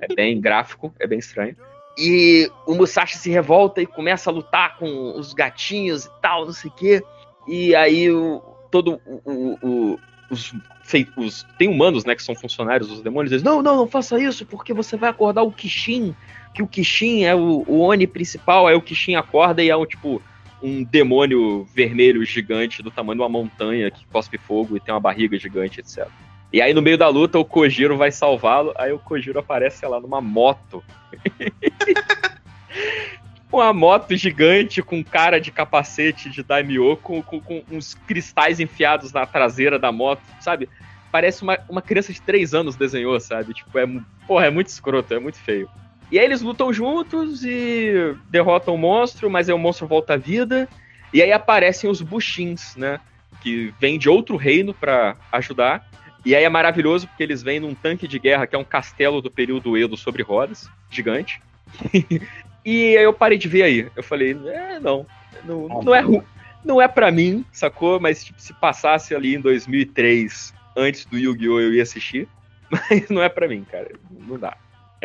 É 0.00 0.14
bem 0.14 0.38
gráfico, 0.40 0.94
é 0.98 1.06
bem 1.06 1.18
estranho. 1.18 1.56
E 1.98 2.50
o 2.66 2.74
Musashi 2.74 3.16
se 3.16 3.30
revolta 3.30 3.80
e 3.80 3.86
começa 3.86 4.28
a 4.28 4.32
lutar 4.32 4.76
com 4.78 5.18
os 5.18 5.32
gatinhos 5.32 6.04
e 6.04 6.10
tal, 6.20 6.44
não 6.44 6.52
sei 6.52 6.70
o 6.70 6.74
quê. 6.74 7.02
E 7.48 7.74
aí 7.74 8.10
o, 8.10 8.40
todo 8.70 9.00
o, 9.06 9.20
o- 9.24 9.58
o- 9.62 10.00
os, 10.30 10.52
os- 11.16 11.46
tem 11.56 11.68
humanos, 11.68 12.04
né, 12.04 12.14
que 12.14 12.22
são 12.22 12.34
funcionários 12.34 12.88
dos 12.88 13.00
demônios, 13.00 13.32
eles 13.32 13.42
não, 13.42 13.62
não, 13.62 13.76
não 13.76 13.86
faça 13.88 14.20
isso, 14.20 14.44
porque 14.44 14.74
você 14.74 14.96
vai 14.96 15.08
acordar 15.08 15.42
o 15.42 15.52
Kishin, 15.52 16.14
que 16.52 16.62
o 16.62 16.66
Kishin 16.66 17.24
é 17.24 17.34
o, 17.34 17.64
o 17.66 17.78
Oni 17.80 18.06
principal, 18.06 18.66
aí 18.66 18.74
o 18.74 18.82
Kishin 18.82 19.14
acorda 19.14 19.62
e 19.62 19.70
é 19.70 19.76
um 19.76 19.86
tipo 19.86 20.20
um 20.62 20.82
demônio 20.84 21.64
vermelho 21.74 22.24
gigante 22.24 22.82
do 22.82 22.90
tamanho 22.90 23.18
de 23.18 23.22
uma 23.22 23.28
montanha 23.28 23.90
que 23.90 24.06
cospe 24.06 24.38
fogo 24.38 24.76
e 24.76 24.80
tem 24.80 24.94
uma 24.94 25.00
barriga 25.00 25.38
gigante, 25.38 25.80
etc. 25.80 26.08
E 26.52 26.60
aí 26.60 26.72
no 26.72 26.82
meio 26.82 26.96
da 26.96 27.08
luta 27.08 27.38
o 27.38 27.44
Kojiro 27.44 27.96
vai 27.96 28.10
salvá-lo, 28.10 28.72
aí 28.76 28.92
o 28.92 28.98
Kojiro 28.98 29.38
aparece, 29.38 29.78
sei 29.78 29.88
lá, 29.88 30.00
numa 30.00 30.20
moto. 30.20 30.82
uma 33.52 33.72
moto 33.72 34.14
gigante 34.16 34.82
com 34.82 35.02
cara 35.02 35.40
de 35.40 35.50
capacete 35.50 36.30
de 36.30 36.42
Daimyo, 36.42 36.96
com, 36.96 37.22
com, 37.22 37.40
com 37.40 37.62
uns 37.70 37.94
cristais 37.94 38.60
enfiados 38.60 39.12
na 39.12 39.26
traseira 39.26 39.78
da 39.78 39.90
moto, 39.90 40.22
sabe? 40.40 40.68
Parece 41.10 41.42
uma, 41.42 41.58
uma 41.68 41.82
criança 41.82 42.12
de 42.12 42.20
3 42.20 42.54
anos 42.54 42.76
desenhou, 42.76 43.18
sabe? 43.20 43.54
Tipo, 43.54 43.78
é, 43.78 43.86
porra, 44.26 44.46
é 44.46 44.50
muito 44.50 44.68
escroto, 44.68 45.14
é 45.14 45.18
muito 45.18 45.38
feio. 45.38 45.68
E 46.10 46.18
aí 46.18 46.24
eles 46.24 46.40
lutam 46.40 46.72
juntos 46.72 47.44
e 47.44 48.14
derrotam 48.30 48.74
o 48.74 48.78
monstro, 48.78 49.28
mas 49.28 49.48
aí 49.48 49.54
o 49.54 49.58
monstro 49.58 49.86
volta 49.86 50.14
à 50.14 50.16
vida. 50.16 50.68
E 51.12 51.22
aí 51.22 51.32
aparecem 51.32 51.90
os 51.90 52.00
Bushins, 52.00 52.76
né? 52.76 53.00
Que 53.40 53.72
vêm 53.80 53.98
de 53.98 54.08
outro 54.08 54.36
reino 54.36 54.72
pra 54.72 55.16
ajudar. 55.32 55.88
E 56.24 56.34
aí 56.34 56.44
é 56.44 56.48
maravilhoso 56.48 57.06
porque 57.06 57.22
eles 57.22 57.42
vêm 57.42 57.60
num 57.60 57.74
tanque 57.74 58.08
de 58.08 58.18
guerra 58.18 58.46
que 58.46 58.56
é 58.56 58.58
um 58.58 58.64
castelo 58.64 59.22
do 59.22 59.30
período 59.30 59.76
Edo 59.76 59.96
sobre 59.96 60.22
rodas, 60.22 60.68
gigante. 60.90 61.40
e 62.64 62.96
aí 62.96 63.04
eu 63.04 63.12
parei 63.12 63.38
de 63.38 63.48
ver 63.48 63.62
aí. 63.62 63.90
Eu 63.94 64.02
falei, 64.02 64.36
é, 64.46 64.80
não, 64.80 65.06
não, 65.44 65.68
não 65.82 65.94
é 65.94 66.02
não 66.66 66.82
é 66.82 66.88
para 66.88 67.12
mim, 67.12 67.44
sacou? 67.52 68.00
Mas 68.00 68.24
tipo, 68.24 68.40
se 68.40 68.52
passasse 68.54 69.14
ali 69.14 69.36
em 69.36 69.40
2003, 69.40 70.52
antes 70.76 71.06
do 71.06 71.16
Yu-Gi-Oh, 71.16 71.60
eu 71.60 71.74
ia 71.74 71.82
assistir. 71.82 72.28
Mas 72.68 73.08
não 73.08 73.22
é 73.22 73.28
pra 73.28 73.46
mim, 73.46 73.64
cara. 73.64 73.92
Não 74.10 74.36
dá. 74.36 74.56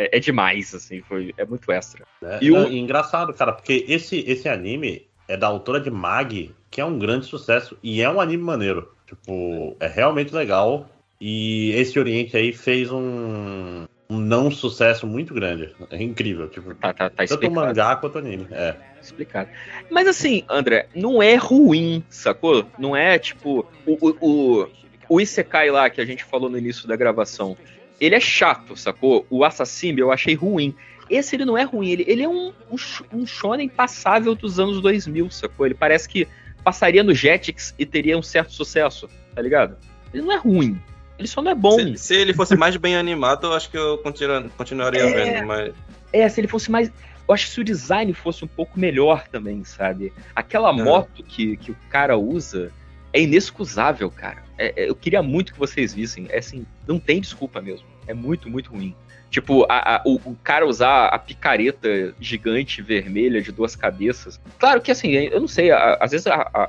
É, 0.01 0.17
é 0.17 0.19
demais, 0.19 0.73
assim, 0.73 1.01
foi, 1.01 1.33
é 1.37 1.45
muito 1.45 1.71
extra. 1.71 2.05
É, 2.23 2.39
E 2.41 2.51
o- 2.51 2.67
engraçado, 2.71 3.33
cara, 3.33 3.51
porque 3.53 3.85
esse, 3.87 4.19
esse 4.27 4.47
anime 4.49 5.05
é 5.27 5.37
da 5.37 5.47
autora 5.47 5.79
de 5.79 5.89
Mag, 5.91 6.51
que 6.69 6.81
é 6.81 6.85
um 6.85 6.97
grande 6.97 7.25
sucesso 7.25 7.77
e 7.83 8.01
é 8.01 8.09
um 8.09 8.19
anime 8.19 8.43
maneiro. 8.43 8.91
Tipo, 9.05 9.75
é 9.79 9.87
realmente 9.87 10.33
legal. 10.33 10.89
E 11.19 11.71
esse 11.73 11.99
Oriente 11.99 12.35
aí 12.35 12.51
fez 12.51 12.91
um, 12.91 13.85
um 14.09 14.17
não 14.17 14.49
sucesso 14.49 15.05
muito 15.05 15.33
grande. 15.33 15.69
É 15.91 16.01
incrível. 16.01 16.47
Tipo, 16.49 16.73
tá, 16.73 16.93
tá, 16.93 17.09
tanto 17.09 17.19
o 17.19 17.23
explicado. 17.23 17.53
mangá 17.55 17.95
quanto 17.97 18.15
o 18.15 18.17
anime. 18.19 18.47
É. 18.51 18.75
explicado. 19.01 19.49
Mas 19.89 20.07
assim, 20.07 20.43
André, 20.49 20.87
não 20.95 21.21
é 21.21 21.35
ruim, 21.35 22.03
sacou? 22.09 22.65
Não 22.79 22.95
é 22.95 23.19
tipo. 23.19 23.65
O, 23.85 24.07
o, 24.09 24.17
o, 24.21 24.67
o 25.09 25.21
Isekai 25.21 25.69
lá 25.69 25.89
que 25.89 26.01
a 26.01 26.05
gente 26.05 26.23
falou 26.23 26.49
no 26.49 26.57
início 26.57 26.87
da 26.87 26.95
gravação. 26.95 27.55
Ele 28.01 28.15
é 28.15 28.19
chato, 28.19 28.75
sacou? 28.75 29.25
O 29.29 29.45
Assassin 29.45 29.93
eu 29.97 30.11
achei 30.11 30.33
ruim. 30.33 30.73
Esse 31.09 31.35
ele 31.35 31.45
não 31.45 31.57
é 31.57 31.63
ruim, 31.63 31.89
ele, 31.91 32.03
ele 32.07 32.23
é 32.23 32.27
um, 32.27 32.51
um, 32.71 32.75
um 33.13 33.27
shonen 33.27 33.69
passável 33.69 34.33
dos 34.33 34.59
anos 34.59 34.81
2000, 34.81 35.29
sacou? 35.29 35.65
Ele 35.65 35.75
parece 35.75 36.09
que 36.09 36.27
passaria 36.63 37.03
no 37.03 37.13
Jetix 37.13 37.75
e 37.77 37.85
teria 37.85 38.17
um 38.17 38.21
certo 38.23 38.53
sucesso, 38.53 39.07
tá 39.35 39.41
ligado? 39.41 39.77
Ele 40.13 40.23
não 40.23 40.31
é 40.31 40.37
ruim, 40.37 40.79
ele 41.19 41.27
só 41.27 41.41
não 41.41 41.51
é 41.51 41.55
bom. 41.55 41.77
Se, 41.77 41.97
se 41.97 42.15
ele 42.15 42.33
fosse 42.33 42.55
mais 42.55 42.75
bem 42.77 42.95
animado, 42.95 43.47
eu 43.47 43.53
acho 43.53 43.69
que 43.69 43.77
eu 43.77 43.97
continua- 43.99 44.49
continuaria 44.57 45.01
É. 45.01 45.11
vendo, 45.33 45.45
mas. 45.47 45.73
É, 46.13 46.27
se 46.29 46.39
ele 46.41 46.47
fosse 46.47 46.71
mais. 46.71 46.89
Eu 47.27 47.33
acho 47.33 47.45
que 47.47 47.51
se 47.53 47.61
o 47.61 47.63
design 47.63 48.11
fosse 48.13 48.43
um 48.43 48.47
pouco 48.47 48.79
melhor 48.79 49.27
também, 49.27 49.63
sabe? 49.63 50.11
Aquela 50.35 50.71
moto 50.73 51.23
que, 51.23 51.55
que 51.57 51.71
o 51.71 51.77
cara 51.89 52.17
usa 52.17 52.71
é 53.13 53.21
inexcusável, 53.21 54.09
cara. 54.09 54.43
É- 54.57 54.83
é- 54.83 54.89
eu 54.89 54.95
queria 54.95 55.21
muito 55.21 55.51
que 55.53 55.59
vocês 55.59 55.93
vissem. 55.93 56.27
É 56.29 56.37
assim, 56.39 56.65
não 56.87 56.97
tem 56.99 57.19
desculpa 57.19 57.61
mesmo. 57.61 57.90
É 58.07 58.13
muito, 58.13 58.49
muito 58.49 58.71
ruim. 58.71 58.95
Tipo, 59.29 59.65
a- 59.69 59.95
a- 59.97 60.01
o, 60.05 60.15
o 60.31 60.35
cara 60.43 60.65
usar 60.67 61.05
a 61.07 61.17
picareta 61.17 62.13
gigante 62.19 62.81
vermelha 62.81 63.41
de 63.41 63.51
duas 63.51 63.75
cabeças. 63.75 64.39
Claro 64.59 64.81
que 64.81 64.91
assim, 64.91 65.11
eu 65.11 65.39
não 65.39 65.47
sei, 65.47 65.71
a- 65.71 65.97
às 66.01 66.11
vezes 66.11 66.27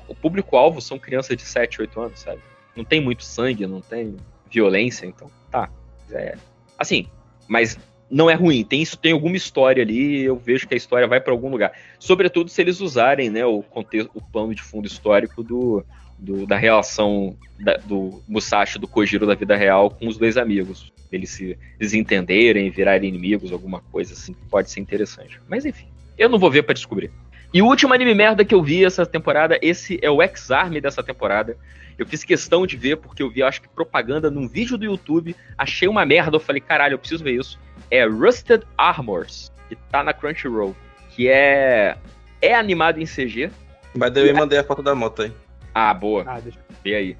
o 0.08 0.14
público-alvo 0.14 0.80
são 0.80 0.98
crianças 0.98 1.36
de 1.36 1.42
7, 1.42 1.80
8 1.80 2.00
anos, 2.00 2.20
sabe? 2.20 2.38
Não 2.76 2.84
tem 2.84 3.00
muito 3.00 3.24
sangue, 3.24 3.66
não 3.66 3.80
tem 3.80 4.16
violência, 4.50 5.06
então 5.06 5.28
tá. 5.50 5.68
É, 6.12 6.36
assim, 6.78 7.06
mas 7.48 7.76
não 8.10 8.30
é 8.30 8.34
ruim. 8.34 8.62
Tem 8.62 8.80
isso, 8.80 8.96
tem 8.96 9.12
alguma 9.12 9.36
história 9.36 9.82
ali. 9.82 10.22
Eu 10.22 10.36
vejo 10.36 10.68
que 10.68 10.74
a 10.74 10.76
história 10.76 11.08
vai 11.08 11.20
para 11.20 11.32
algum 11.32 11.48
lugar. 11.48 11.72
Sobretudo 11.98 12.48
se 12.50 12.60
eles 12.60 12.80
usarem, 12.80 13.28
né, 13.30 13.44
o 13.44 13.62
contexto, 13.62 14.10
o 14.14 14.20
plano 14.20 14.54
de 14.54 14.62
fundo 14.62 14.86
histórico 14.86 15.42
do, 15.42 15.84
do- 16.18 16.46
da 16.46 16.56
relação 16.56 17.36
da- 17.58 17.78
do 17.78 18.22
Musashi 18.28 18.78
do 18.78 18.86
Kojiro 18.86 19.26
da 19.26 19.34
vida 19.34 19.56
real 19.56 19.90
com 19.90 20.06
os 20.06 20.16
dois 20.16 20.36
amigos. 20.36 20.92
Eles 21.12 21.30
se 21.30 21.58
desentenderem, 21.78 22.70
virarem 22.70 23.08
inimigos, 23.08 23.52
alguma 23.52 23.80
coisa 23.80 24.14
assim. 24.14 24.34
Pode 24.50 24.70
ser 24.70 24.80
interessante. 24.80 25.38
Mas 25.48 25.64
enfim, 25.64 25.86
eu 26.16 26.28
não 26.28 26.38
vou 26.38 26.50
ver 26.50 26.62
para 26.62 26.74
descobrir. 26.74 27.10
E 27.52 27.60
o 27.60 27.66
último 27.66 27.92
anime 27.92 28.14
merda 28.14 28.44
que 28.44 28.54
eu 28.54 28.62
vi 28.62 28.82
essa 28.82 29.04
temporada, 29.04 29.58
esse 29.60 29.98
é 30.00 30.10
o 30.10 30.22
X-Arm 30.22 30.72
dessa 30.80 31.02
temporada. 31.02 31.56
Eu 31.98 32.06
fiz 32.06 32.24
questão 32.24 32.66
de 32.66 32.78
ver 32.78 32.96
porque 32.96 33.22
eu 33.22 33.28
vi, 33.28 33.42
acho 33.42 33.60
que, 33.60 33.68
propaganda 33.68 34.30
num 34.30 34.48
vídeo 34.48 34.78
do 34.78 34.86
YouTube. 34.86 35.36
Achei 35.58 35.86
uma 35.86 36.06
merda. 36.06 36.36
Eu 36.36 36.40
falei, 36.40 36.62
caralho, 36.62 36.94
eu 36.94 36.98
preciso 36.98 37.22
ver 37.22 37.38
isso. 37.38 37.60
É 37.90 38.06
Rusted 38.06 38.64
Armors, 38.78 39.52
que 39.68 39.76
tá 39.90 40.02
na 40.02 40.14
Crunchyroll. 40.14 40.74
Que 41.10 41.28
é. 41.28 41.98
É 42.40 42.54
animado 42.54 42.98
em 42.98 43.04
CG. 43.04 43.50
Mas 43.94 44.10
daí 44.12 44.28
eu 44.28 44.34
mandei 44.34 44.58
a 44.58 44.64
foto 44.64 44.82
da 44.82 44.94
moto 44.94 45.22
aí. 45.22 45.32
Ah, 45.74 45.92
boa. 45.92 46.24
Ah, 46.26 46.40
deixa 46.40 46.58
Vê 46.82 46.94
aí. 46.94 47.16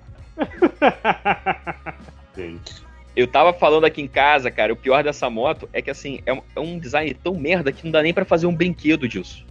Eu 3.14 3.26
tava 3.26 3.52
falando 3.52 3.84
aqui 3.84 4.00
em 4.00 4.08
casa, 4.08 4.50
cara, 4.50 4.72
o 4.72 4.76
pior 4.76 5.04
dessa 5.04 5.28
moto 5.28 5.68
é 5.72 5.82
que, 5.82 5.90
assim, 5.90 6.20
é 6.24 6.32
um, 6.32 6.42
é 6.56 6.60
um 6.60 6.78
design 6.78 7.12
tão 7.14 7.34
merda 7.34 7.70
que 7.70 7.84
não 7.84 7.92
dá 7.92 8.02
nem 8.02 8.14
pra 8.14 8.24
fazer 8.24 8.46
um 8.46 8.54
brinquedo 8.54 9.06
disso. 9.06 9.44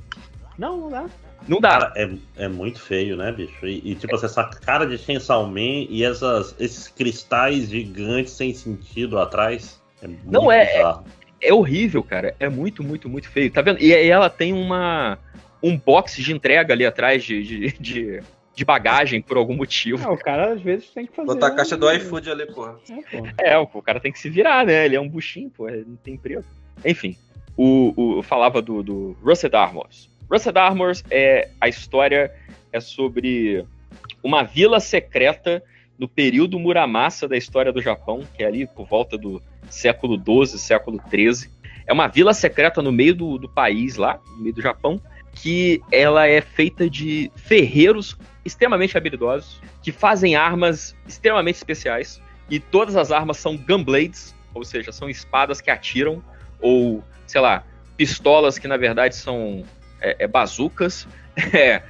Não, 0.58 0.78
não 0.78 0.90
dá. 0.90 1.06
Não 1.48 1.60
dá. 1.60 1.70
Cara, 1.70 1.94
é, 1.96 2.10
é 2.44 2.48
muito 2.48 2.80
feio, 2.80 3.16
né, 3.18 3.32
bicho? 3.32 3.66
E, 3.66 3.82
e, 3.92 3.96
tipo, 3.96 4.16
assim, 4.16 4.26
essa 4.26 4.44
cara 4.44 4.86
de 4.86 4.98
Chainsaw 4.98 5.46
Man 5.46 5.86
e 5.90 6.04
essas, 6.04 6.56
esses 6.60 6.88
cristais 6.88 7.70
gigantes 7.70 8.34
sem 8.34 8.54
sentido 8.54 9.20
atrás. 9.20 9.82
É 10.02 10.08
muito 10.08 10.32
Não 10.32 10.52
é, 10.52 10.64
é, 10.64 10.96
é 11.42 11.54
horrível, 11.54 12.04
cara. 12.04 12.36
É 12.40 12.50
muito, 12.50 12.84
muito, 12.84 13.10
muito 13.10 13.30
feio. 13.30 13.52
Tá 13.52 13.62
vendo? 13.62 13.80
E, 13.80 13.88
e 13.88 14.10
ela 14.10 14.30
tem 14.30 14.54
uma 14.54 15.18
um 15.64 15.78
box 15.78 16.22
de 16.22 16.34
entrega 16.34 16.74
ali 16.74 16.86
atrás 16.86 17.24
de, 17.24 17.44
de, 17.44 17.72
de, 17.80 18.24
de 18.54 18.66
bagagem 18.66 19.22
por 19.22 19.38
algum 19.38 19.56
motivo. 19.56 20.08
Ah, 20.08 20.12
o 20.12 20.18
cara 20.18 20.54
às 20.54 20.62
vezes 20.62 20.90
tem 20.90 21.06
que 21.06 21.16
fazer. 21.16 21.28
Botar 21.28 21.48
a 21.48 21.56
caixa 21.56 21.78
do 21.78 21.92
iFood 21.92 22.30
ali, 22.30 22.46
porra. 22.48 22.78
É, 22.90 23.02
pô. 23.02 23.28
É, 23.38 23.58
o, 23.58 23.82
cara 23.82 24.00
tem 24.00 24.12
que 24.12 24.20
se 24.20 24.30
virar, 24.30 24.66
né? 24.66 24.86
Ele 24.86 24.96
é 24.96 25.02
um 25.02 25.08
buchinho, 25.08 25.50
pô, 25.50 25.70
ele 25.70 25.86
não 25.88 25.96
tem 25.96 26.16
emprego. 26.16 26.44
Enfim, 26.84 27.16
o, 27.56 27.94
o, 27.96 28.18
eu 28.20 28.24
falava 28.24 28.62
do, 28.62 28.84
do 28.84 29.18
Rusted 29.24 29.56
Armors. 29.56 30.10
Rusted 30.30 30.58
Armors 30.58 31.04
é 31.10 31.50
a 31.60 31.68
história 31.68 32.32
é 32.72 32.80
sobre 32.80 33.66
uma 34.24 34.44
vila 34.44 34.80
secreta 34.80 35.64
no 35.98 36.08
período 36.08 36.60
Muramasa 36.60 37.28
da 37.28 37.38
história 37.38 37.72
do 37.72 37.82
Japão, 37.82 38.22
que 38.36 38.44
é 38.44 38.48
ali 38.48 38.66
por 38.66 38.88
volta 38.88 39.18
do 39.18 39.42
século 39.70 40.16
XII, 40.18 40.58
século 40.58 41.00
XIII. 41.10 41.50
É 41.86 41.94
uma 41.94 42.08
vila 42.08 42.34
secreta 42.34 42.82
no 42.82 42.92
meio 42.92 43.14
do, 43.14 43.38
do 43.38 43.50
país 43.50 43.98
lá, 43.98 44.20
no 44.36 44.44
meio 44.44 44.56
do 44.56 44.62
Japão, 44.62 45.02
que 45.34 45.82
ela 45.92 46.28
é 46.28 46.42
feita 46.42 46.90
de 46.90 47.32
ferreiros 47.36 48.18
extremamente 48.44 48.98
habilidosos, 48.98 49.62
que 49.82 49.92
fazem 49.92 50.36
armas 50.36 50.96
extremamente 51.08 51.56
especiais, 51.56 52.22
e 52.50 52.60
todas 52.60 52.96
as 52.96 53.12
armas 53.12 53.38
são 53.38 53.56
gunblades, 53.56 54.36
ou 54.54 54.64
seja, 54.64 54.92
são 54.92 55.10
espadas 55.10 55.62
que 55.62 55.72
atiram, 55.72 56.24
ou, 56.60 57.04
sei 57.26 57.40
lá, 57.40 57.64
pistolas 57.96 58.58
que 58.58 58.68
na 58.68 58.78
verdade 58.78 59.16
são 59.16 59.64
é, 60.02 60.24
é, 60.24 60.28
bazucas, 60.28 61.08
é, 61.54 61.82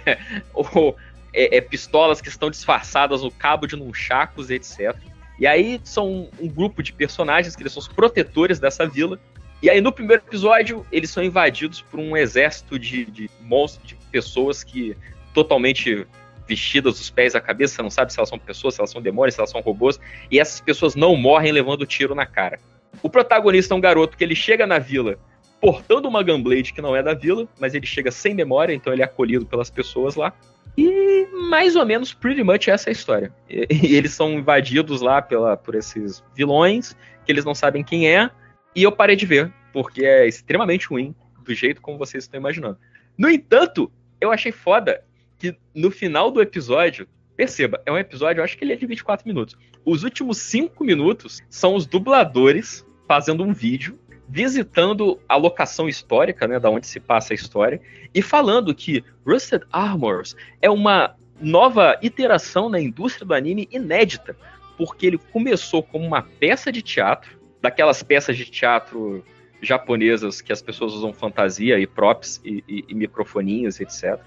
ou 0.52 0.96
é, 1.32 1.58
é, 1.58 1.60
pistolas 1.60 2.20
que 2.20 2.28
estão 2.28 2.50
disfarçadas 2.50 3.22
no 3.22 3.30
cabo 3.30 3.66
de 3.66 3.76
nunchakos, 3.76 4.50
etc. 4.50 4.96
E 5.38 5.46
aí 5.46 5.80
são 5.84 6.28
um 6.38 6.48
grupo 6.48 6.82
de 6.82 6.92
personagens 6.92 7.54
que 7.54 7.62
eles 7.62 7.72
são 7.72 7.80
os 7.80 7.88
protetores 7.88 8.58
dessa 8.58 8.86
vila. 8.86 9.18
E 9.62 9.68
aí 9.68 9.80
no 9.80 9.92
primeiro 9.92 10.22
episódio 10.26 10.86
eles 10.90 11.10
são 11.10 11.22
invadidos 11.22 11.82
por 11.82 12.00
um 12.00 12.16
exército 12.16 12.78
de, 12.78 13.04
de 13.04 13.30
monstros, 13.40 13.86
de 13.86 13.94
pessoas 14.10 14.64
que 14.64 14.96
totalmente 15.34 16.06
vestidas 16.46 16.98
dos 16.98 17.10
pés 17.10 17.34
à 17.34 17.40
cabeça, 17.40 17.76
você 17.76 17.82
não 17.82 17.90
sabe 17.90 18.12
se 18.12 18.18
elas 18.18 18.28
são 18.28 18.38
pessoas, 18.38 18.74
se 18.74 18.80
elas 18.80 18.90
são 18.90 19.00
demônios, 19.00 19.34
se 19.34 19.40
elas 19.40 19.50
são 19.50 19.60
robôs, 19.60 20.00
e 20.30 20.40
essas 20.40 20.60
pessoas 20.60 20.96
não 20.96 21.14
morrem 21.14 21.52
levando 21.52 21.86
tiro 21.86 22.12
na 22.12 22.26
cara. 22.26 22.58
O 23.02 23.08
protagonista 23.08 23.72
é 23.72 23.76
um 23.76 23.80
garoto 23.80 24.16
que 24.16 24.24
ele 24.24 24.34
chega 24.34 24.66
na 24.66 24.78
vila 24.78 25.16
portando 25.60 26.08
uma 26.08 26.22
Gunblade 26.22 26.72
que 26.72 26.80
não 26.80 26.96
é 26.96 27.02
da 27.02 27.12
vila, 27.12 27.46
mas 27.60 27.74
ele 27.74 27.86
chega 27.86 28.10
sem 28.10 28.34
memória, 28.34 28.72
então 28.72 28.92
ele 28.92 29.02
é 29.02 29.04
acolhido 29.04 29.44
pelas 29.44 29.70
pessoas 29.70 30.16
lá. 30.16 30.32
E 30.76 31.26
mais 31.50 31.76
ou 31.76 31.84
menos, 31.84 32.14
pretty 32.14 32.42
much 32.42 32.68
essa 32.68 32.88
é 32.88 32.90
a 32.90 32.92
história. 32.92 33.32
E, 33.48 33.66
e 33.88 33.94
eles 33.94 34.12
são 34.12 34.32
invadidos 34.32 35.02
lá 35.02 35.20
pela, 35.20 35.56
por 35.56 35.74
esses 35.74 36.24
vilões, 36.34 36.96
que 37.24 37.30
eles 37.30 37.44
não 37.44 37.54
sabem 37.54 37.84
quem 37.84 38.08
é, 38.08 38.30
e 38.74 38.82
eu 38.82 38.92
parei 38.92 39.16
de 39.16 39.26
ver, 39.26 39.52
porque 39.72 40.04
é 40.04 40.26
extremamente 40.26 40.86
ruim, 40.86 41.14
do 41.44 41.54
jeito 41.54 41.80
como 41.80 41.98
vocês 41.98 42.24
estão 42.24 42.38
imaginando. 42.38 42.78
No 43.16 43.28
entanto, 43.28 43.90
eu 44.20 44.30
achei 44.30 44.52
foda 44.52 45.02
que 45.38 45.56
no 45.74 45.90
final 45.90 46.30
do 46.30 46.40
episódio, 46.40 47.08
perceba, 47.36 47.82
é 47.86 47.92
um 47.92 47.98
episódio, 47.98 48.40
eu 48.40 48.44
acho 48.44 48.56
que 48.56 48.64
ele 48.64 48.72
é 48.72 48.76
de 48.76 48.86
24 48.86 49.26
minutos. 49.26 49.56
Os 49.84 50.04
últimos 50.04 50.38
5 50.38 50.84
minutos 50.84 51.40
são 51.48 51.74
os 51.74 51.86
dubladores 51.86 52.86
fazendo 53.08 53.42
um 53.42 53.52
vídeo 53.52 53.98
visitando 54.30 55.20
a 55.28 55.34
locação 55.34 55.88
histórica, 55.88 56.46
né, 56.46 56.60
da 56.60 56.70
onde 56.70 56.86
se 56.86 57.00
passa 57.00 57.32
a 57.32 57.34
história, 57.34 57.80
e 58.14 58.22
falando 58.22 58.72
que 58.72 59.02
Rusted 59.26 59.64
Armors 59.72 60.36
é 60.62 60.70
uma 60.70 61.16
nova 61.40 61.98
iteração 62.00 62.68
na 62.68 62.80
indústria 62.80 63.26
do 63.26 63.34
anime 63.34 63.68
inédita, 63.72 64.36
porque 64.78 65.06
ele 65.06 65.18
começou 65.18 65.82
como 65.82 66.06
uma 66.06 66.22
peça 66.22 66.70
de 66.70 66.80
teatro, 66.80 67.39
daquelas 67.60 68.02
peças 68.02 68.36
de 68.36 68.44
teatro 68.44 69.24
japonesas 69.62 70.40
que 70.40 70.52
as 70.52 70.62
pessoas 70.62 70.94
usam 70.94 71.12
fantasia 71.12 71.78
e 71.78 71.86
props 71.86 72.40
e, 72.44 72.64
e, 72.68 72.84
e 72.88 72.94
microfoninhos, 72.94 73.78
etc. 73.80 74.18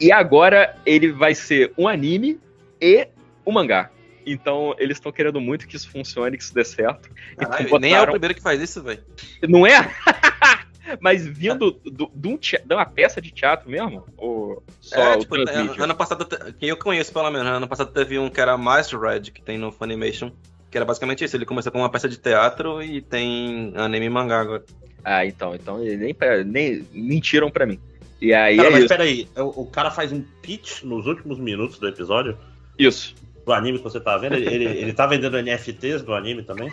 E 0.00 0.12
agora 0.12 0.76
ele 0.84 1.10
vai 1.12 1.34
ser 1.34 1.72
um 1.78 1.88
anime 1.88 2.38
e 2.80 3.08
um 3.46 3.52
mangá. 3.52 3.90
Então, 4.26 4.74
eles 4.78 4.96
estão 4.96 5.12
querendo 5.12 5.40
muito 5.40 5.66
que 5.68 5.76
isso 5.76 5.90
funcione, 5.90 6.36
que 6.36 6.42
isso 6.42 6.54
dê 6.54 6.64
certo. 6.64 7.10
Caralho, 7.36 7.66
Então, 7.66 7.78
nem 7.78 7.90
é 7.92 7.94
o 7.94 7.98
botaram- 8.00 8.12
primeiro 8.12 8.34
que 8.34 8.40
faz 8.42 8.60
isso, 8.60 8.82
velho. 8.82 9.02
Não 9.48 9.66
é? 9.66 9.72
Mas 11.00 11.26
vindo 11.26 11.70
do- 11.84 12.10
de 12.14 12.28
um 12.28 12.38
uma 12.70 12.84
peça 12.86 13.20
de 13.20 13.30
teatro 13.30 13.70
mesmo? 13.70 14.04
Ou 14.16 14.62
só 14.80 14.96
é, 14.96 15.16
o 15.16 15.20
tipo, 15.20 15.34
ano 15.82 15.94
passado, 15.94 16.24
te- 16.24 16.52
que 16.54 16.66
eu 16.68 16.76
conheço 16.76 17.12
pelo 17.12 17.30
menos, 17.30 17.46
ano 17.48 17.66
passado 17.68 17.90
teve 17.92 18.18
um 18.18 18.28
que 18.28 18.40
era 18.40 18.56
Mais 18.58 18.90
Red, 18.92 19.22
que 19.32 19.40
tem 19.42 19.56
no 19.58 19.72
Funimation, 19.72 20.30
que 20.74 20.78
era 20.78 20.84
basicamente 20.84 21.24
isso, 21.24 21.36
ele 21.36 21.46
começou 21.46 21.70
com 21.70 21.78
uma 21.78 21.88
peça 21.88 22.08
de 22.08 22.16
teatro 22.16 22.82
e 22.82 23.00
tem 23.00 23.72
anime 23.76 24.06
e 24.06 24.10
mangá 24.10 24.40
agora. 24.40 24.64
Ah, 25.04 25.24
então, 25.24 25.54
então 25.54 25.78
nem, 25.78 26.16
nem 26.44 26.84
mentiram 26.92 27.48
pra 27.48 27.64
mim. 27.64 27.78
E 28.20 28.34
aí 28.34 28.56
Cara, 28.56 28.68
é 28.68 28.72
mas 28.72 28.80
isso. 28.80 28.88
peraí, 28.88 29.28
o, 29.36 29.62
o 29.62 29.66
cara 29.66 29.92
faz 29.92 30.10
um 30.10 30.20
pitch 30.42 30.82
nos 30.82 31.06
últimos 31.06 31.38
minutos 31.38 31.78
do 31.78 31.86
episódio? 31.86 32.36
Isso. 32.76 33.14
Do 33.44 33.52
anime 33.52 33.78
que 33.78 33.84
você 33.84 34.00
tá 34.00 34.16
vendo? 34.16 34.34
Ele, 34.36 34.64
ele, 34.64 34.92
tá 34.92 35.06
vendendo 35.06 35.36
NFTs 35.36 36.02
do 36.02 36.14
anime 36.14 36.42
também? 36.42 36.70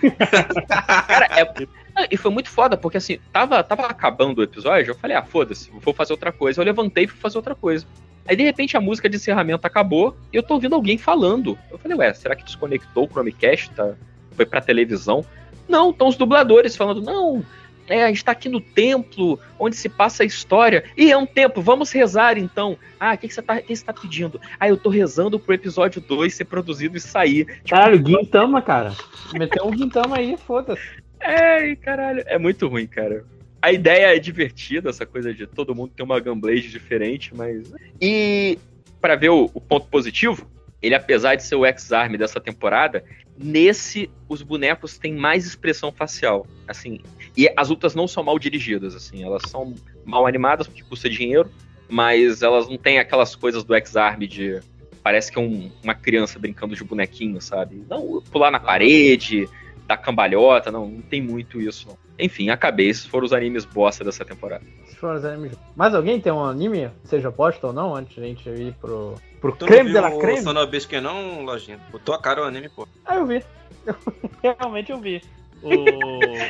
Cara, 0.67 1.27
é- 1.37 2.07
E 2.09 2.15
foi 2.15 2.31
muito 2.31 2.49
foda, 2.49 2.77
porque 2.77 2.97
assim, 2.97 3.19
tava, 3.33 3.61
tava 3.63 3.87
acabando 3.87 4.39
o 4.39 4.43
episódio, 4.43 4.91
eu 4.91 4.95
falei, 4.95 5.17
ah, 5.17 5.23
foda-se, 5.23 5.69
vou 5.81 5.93
fazer 5.93 6.13
outra 6.13 6.31
coisa. 6.31 6.61
Eu 6.61 6.65
levantei 6.65 7.03
e 7.03 7.07
fui 7.07 7.19
fazer 7.19 7.37
outra 7.37 7.53
coisa. 7.53 7.85
Aí, 8.25 8.35
de 8.35 8.43
repente, 8.43 8.77
a 8.77 8.81
música 8.81 9.09
de 9.09 9.17
encerramento 9.17 9.67
acabou 9.67 10.15
e 10.31 10.37
eu 10.37 10.43
tô 10.43 10.53
ouvindo 10.53 10.75
alguém 10.75 10.97
falando. 10.97 11.57
Eu 11.69 11.77
falei, 11.77 11.97
ué, 11.97 12.13
será 12.13 12.35
que 12.35 12.45
desconectou 12.45 13.05
o 13.05 13.09
Chromecast? 13.09 13.71
Tá? 13.71 13.93
Foi 14.31 14.45
pra 14.45 14.61
televisão? 14.61 15.25
Não, 15.67 15.89
estão 15.89 16.07
os 16.07 16.15
dubladores 16.15 16.75
falando, 16.75 17.01
não, 17.01 17.43
é, 17.87 18.03
a 18.03 18.07
gente 18.07 18.23
tá 18.23 18.31
aqui 18.31 18.49
no 18.49 18.61
templo 18.61 19.39
onde 19.59 19.75
se 19.75 19.89
passa 19.89 20.23
a 20.23 20.25
história. 20.25 20.83
E 20.95 21.11
é 21.11 21.17
um 21.17 21.25
templo, 21.25 21.61
vamos 21.61 21.91
rezar 21.91 22.37
então. 22.37 22.77
Ah, 22.99 23.13
o 23.13 23.17
que, 23.17 23.27
que 23.27 23.33
você 23.33 23.41
tá, 23.41 23.61
você 23.67 23.83
tá 23.83 23.93
pedindo? 23.93 24.39
Ah, 24.59 24.67
eu 24.67 24.77
tô 24.77 24.89
rezando 24.89 25.39
pro 25.39 25.53
episódio 25.53 26.01
2 26.01 26.33
ser 26.33 26.45
produzido 26.45 26.97
e 26.97 27.01
sair. 27.01 27.45
Tipo, 27.45 27.69
Caralho, 27.69 28.01
Guintama, 28.01 28.61
cara. 28.61 28.95
Meteu 29.33 29.65
um 29.65 29.71
Guintama 29.71 30.17
aí, 30.17 30.37
foda-se. 30.37 31.01
É, 31.19 31.75
caralho, 31.75 32.23
é 32.25 32.37
muito 32.37 32.67
ruim, 32.67 32.87
cara. 32.87 33.25
A 33.61 33.71
ideia 33.71 34.15
é 34.15 34.19
divertida, 34.19 34.89
essa 34.89 35.05
coisa 35.05 35.31
de 35.33 35.45
todo 35.45 35.75
mundo 35.75 35.93
ter 35.95 36.01
uma 36.01 36.19
Gunblade 36.19 36.69
diferente, 36.69 37.35
mas. 37.35 37.71
E 38.01 38.57
para 38.99 39.15
ver 39.15 39.29
o, 39.29 39.49
o 39.53 39.61
ponto 39.61 39.87
positivo, 39.87 40.49
ele 40.81 40.95
apesar 40.95 41.35
de 41.35 41.43
ser 41.43 41.55
o 41.55 41.65
X-Arm 41.65 42.15
dessa 42.15 42.39
temporada, 42.39 43.03
nesse 43.37 44.09
os 44.27 44.41
bonecos 44.41 44.97
têm 44.97 45.13
mais 45.13 45.45
expressão 45.45 45.91
facial. 45.91 46.47
Assim, 46.67 47.01
E 47.37 47.51
as 47.55 47.69
lutas 47.69 47.95
não 47.95 48.07
são 48.07 48.23
mal 48.23 48.37
dirigidas, 48.37 48.95
assim, 48.95 49.23
elas 49.23 49.43
são 49.47 49.73
mal 50.05 50.25
animadas 50.27 50.67
porque 50.67 50.83
custa 50.83 51.09
dinheiro, 51.09 51.49
mas 51.89 52.41
elas 52.41 52.67
não 52.67 52.77
têm 52.77 52.99
aquelas 52.99 53.35
coisas 53.35 53.63
do 53.63 53.73
X-Arm 53.75 54.19
de. 54.21 54.59
Parece 55.03 55.31
que 55.31 55.39
é 55.39 55.41
um- 55.41 55.71
uma 55.83 55.95
criança 55.95 56.37
brincando 56.37 56.75
de 56.75 56.83
bonequinho, 56.83 57.41
sabe? 57.41 57.83
Não, 57.89 58.21
pular 58.31 58.51
na 58.51 58.59
parede, 58.59 59.49
dar 59.87 59.97
cambalhota, 59.97 60.71
não, 60.71 60.87
não 60.87 61.01
tem 61.01 61.21
muito 61.21 61.59
isso, 61.59 61.87
não. 61.87 61.97
Enfim, 62.19 62.49
acabei. 62.49 62.87
Esses 62.89 63.07
foram 63.07 63.25
os 63.25 63.33
animes 63.33 63.65
bosta 63.65 64.03
dessa 64.03 64.23
temporada. 64.23 64.63
Esses 64.83 64.95
foram 64.95 65.15
os 65.15 65.25
animes. 65.25 65.53
Mais 65.75 65.95
alguém 65.95 66.21
tem 66.21 66.31
um 66.31 66.43
anime, 66.43 66.91
seja 67.03 67.31
posto 67.31 67.65
ou 67.67 67.73
não, 67.73 67.95
antes 67.95 68.13
de 68.13 68.21
a 68.21 68.25
gente 68.25 68.47
ir 68.47 68.73
pro, 68.79 69.15
pro 69.39 69.53
Tu 69.53 69.65
creme 69.65 69.91
não 69.91 70.01
de 70.01 70.07
viu 70.07 70.17
o 70.17 70.19
creme? 70.21 70.41
Sonobisque 70.41 71.01
não, 71.01 71.43
Lojinha? 71.43 71.79
Botou 71.91 72.13
a 72.13 72.19
cara 72.21 72.41
o 72.41 72.45
anime, 72.45 72.69
pô. 72.69 72.87
Ah, 73.05 73.15
eu 73.15 73.25
vi. 73.25 73.43
Realmente 74.43 74.91
eu 74.91 74.99
vi. 74.99 75.21
O 75.63 75.75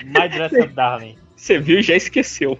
My 0.05 0.27
Dress 0.29 0.55
Up 0.59 0.73
Darling. 0.73 1.17
Você 1.35 1.59
viu 1.59 1.79
e 1.79 1.81
já 1.83 1.95
esqueceu. 1.95 2.57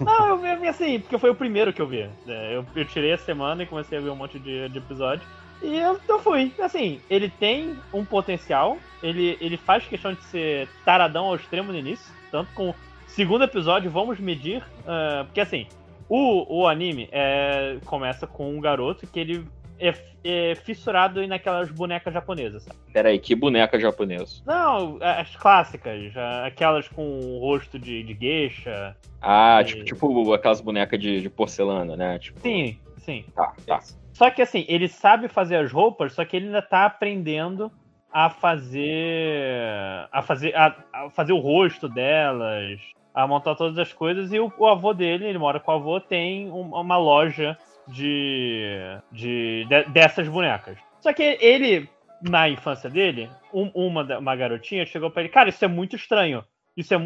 Não, 0.00 0.44
eu 0.44 0.58
vi, 0.60 0.66
assim, 0.66 0.98
porque 1.00 1.18
foi 1.18 1.30
o 1.30 1.34
primeiro 1.34 1.72
que 1.72 1.80
eu 1.80 1.86
vi. 1.86 2.08
É, 2.26 2.56
Eu, 2.56 2.66
eu 2.74 2.84
tirei 2.84 3.12
a 3.12 3.18
semana 3.18 3.62
e 3.62 3.66
comecei 3.66 3.96
a 3.98 4.00
ver 4.00 4.10
um 4.10 4.16
monte 4.16 4.38
de, 4.38 4.68
de 4.68 4.78
episódio. 4.78 5.24
E 5.62 5.76
eu, 5.78 5.98
eu 6.08 6.18
fui. 6.18 6.52
Assim, 6.60 7.00
ele 7.08 7.28
tem 7.28 7.76
um 7.92 8.04
potencial, 8.04 8.76
ele, 9.02 9.36
ele 9.40 9.56
faz 9.56 9.84
questão 9.84 10.12
de 10.12 10.22
ser 10.24 10.68
taradão 10.84 11.26
ao 11.26 11.36
extremo 11.36 11.72
no 11.72 11.78
início. 11.78 12.12
Tanto 12.30 12.52
com 12.54 12.70
o 12.70 12.74
segundo 13.06 13.44
episódio, 13.44 13.90
vamos 13.90 14.18
medir. 14.18 14.62
ah, 14.86 15.22
porque 15.26 15.40
assim, 15.40 15.66
o, 16.08 16.62
o 16.62 16.66
anime 16.66 17.08
é, 17.12 17.78
começa 17.84 18.26
com 18.26 18.56
um 18.56 18.60
garoto 18.60 19.06
que 19.06 19.20
ele 19.20 19.44
é, 19.78 19.94
é 20.24 20.54
fissurado 20.54 21.26
naquelas 21.26 21.70
bonecas 21.70 22.12
japonesas, 22.12 22.62
sabe? 22.64 22.78
Peraí, 22.92 23.18
que 23.18 23.34
boneca 23.34 23.78
japonesa? 23.78 24.42
Não, 24.46 24.98
as 25.00 25.34
clássicas, 25.36 26.12
aquelas 26.44 26.88
com 26.88 27.02
o 27.20 27.38
rosto 27.40 27.78
de, 27.78 28.02
de 28.02 28.14
geisha. 28.14 28.96
Ah, 29.20 29.62
tipo, 29.64 29.84
tipo 29.84 30.32
aquelas 30.32 30.60
bonecas 30.60 30.98
de, 31.00 31.20
de 31.20 31.30
porcelana, 31.30 31.96
né? 31.96 32.18
Tipo, 32.18 32.40
Sim, 32.40 32.78
sim. 32.98 33.24
tá, 33.34 33.52
tá. 33.66 33.80
Só 34.12 34.30
que 34.30 34.42
assim, 34.42 34.64
ele 34.68 34.88
sabe 34.88 35.28
fazer 35.28 35.56
as 35.56 35.70
roupas, 35.72 36.12
só 36.12 36.24
que 36.24 36.36
ele 36.36 36.46
ainda 36.46 36.62
tá 36.62 36.84
aprendendo 36.86 37.70
a 38.12 38.28
fazer. 38.30 40.08
a 40.12 40.22
fazer. 40.22 40.54
a, 40.56 40.74
a 40.92 41.10
fazer 41.10 41.32
o 41.32 41.38
rosto 41.38 41.88
delas, 41.88 42.80
a 43.14 43.26
montar 43.26 43.54
todas 43.54 43.78
as 43.78 43.92
coisas. 43.92 44.32
E 44.32 44.38
o, 44.40 44.52
o 44.58 44.66
avô 44.66 44.92
dele, 44.92 45.26
ele 45.26 45.38
mora 45.38 45.60
com 45.60 45.70
o 45.72 45.74
avô, 45.74 46.00
tem 46.00 46.50
um- 46.50 46.74
uma 46.74 46.96
loja 46.96 47.56
de, 47.88 48.78
de, 49.12 49.66
de- 49.68 49.84
dessas 49.90 50.28
bonecas. 50.28 50.78
Só 51.00 51.12
que 51.12 51.22
ele, 51.40 51.88
na 52.22 52.48
infância 52.48 52.88
dele, 52.90 53.28
um- 53.52 53.70
uma, 53.74 54.18
uma 54.18 54.36
garotinha 54.36 54.86
chegou 54.86 55.10
pra 55.10 55.22
ele, 55.22 55.30
cara, 55.30 55.48
isso 55.48 55.64
é 55.64 55.68
muito 55.68 55.96
estranho. 55.96 56.44
Isso 56.76 56.94
é 56.94 56.98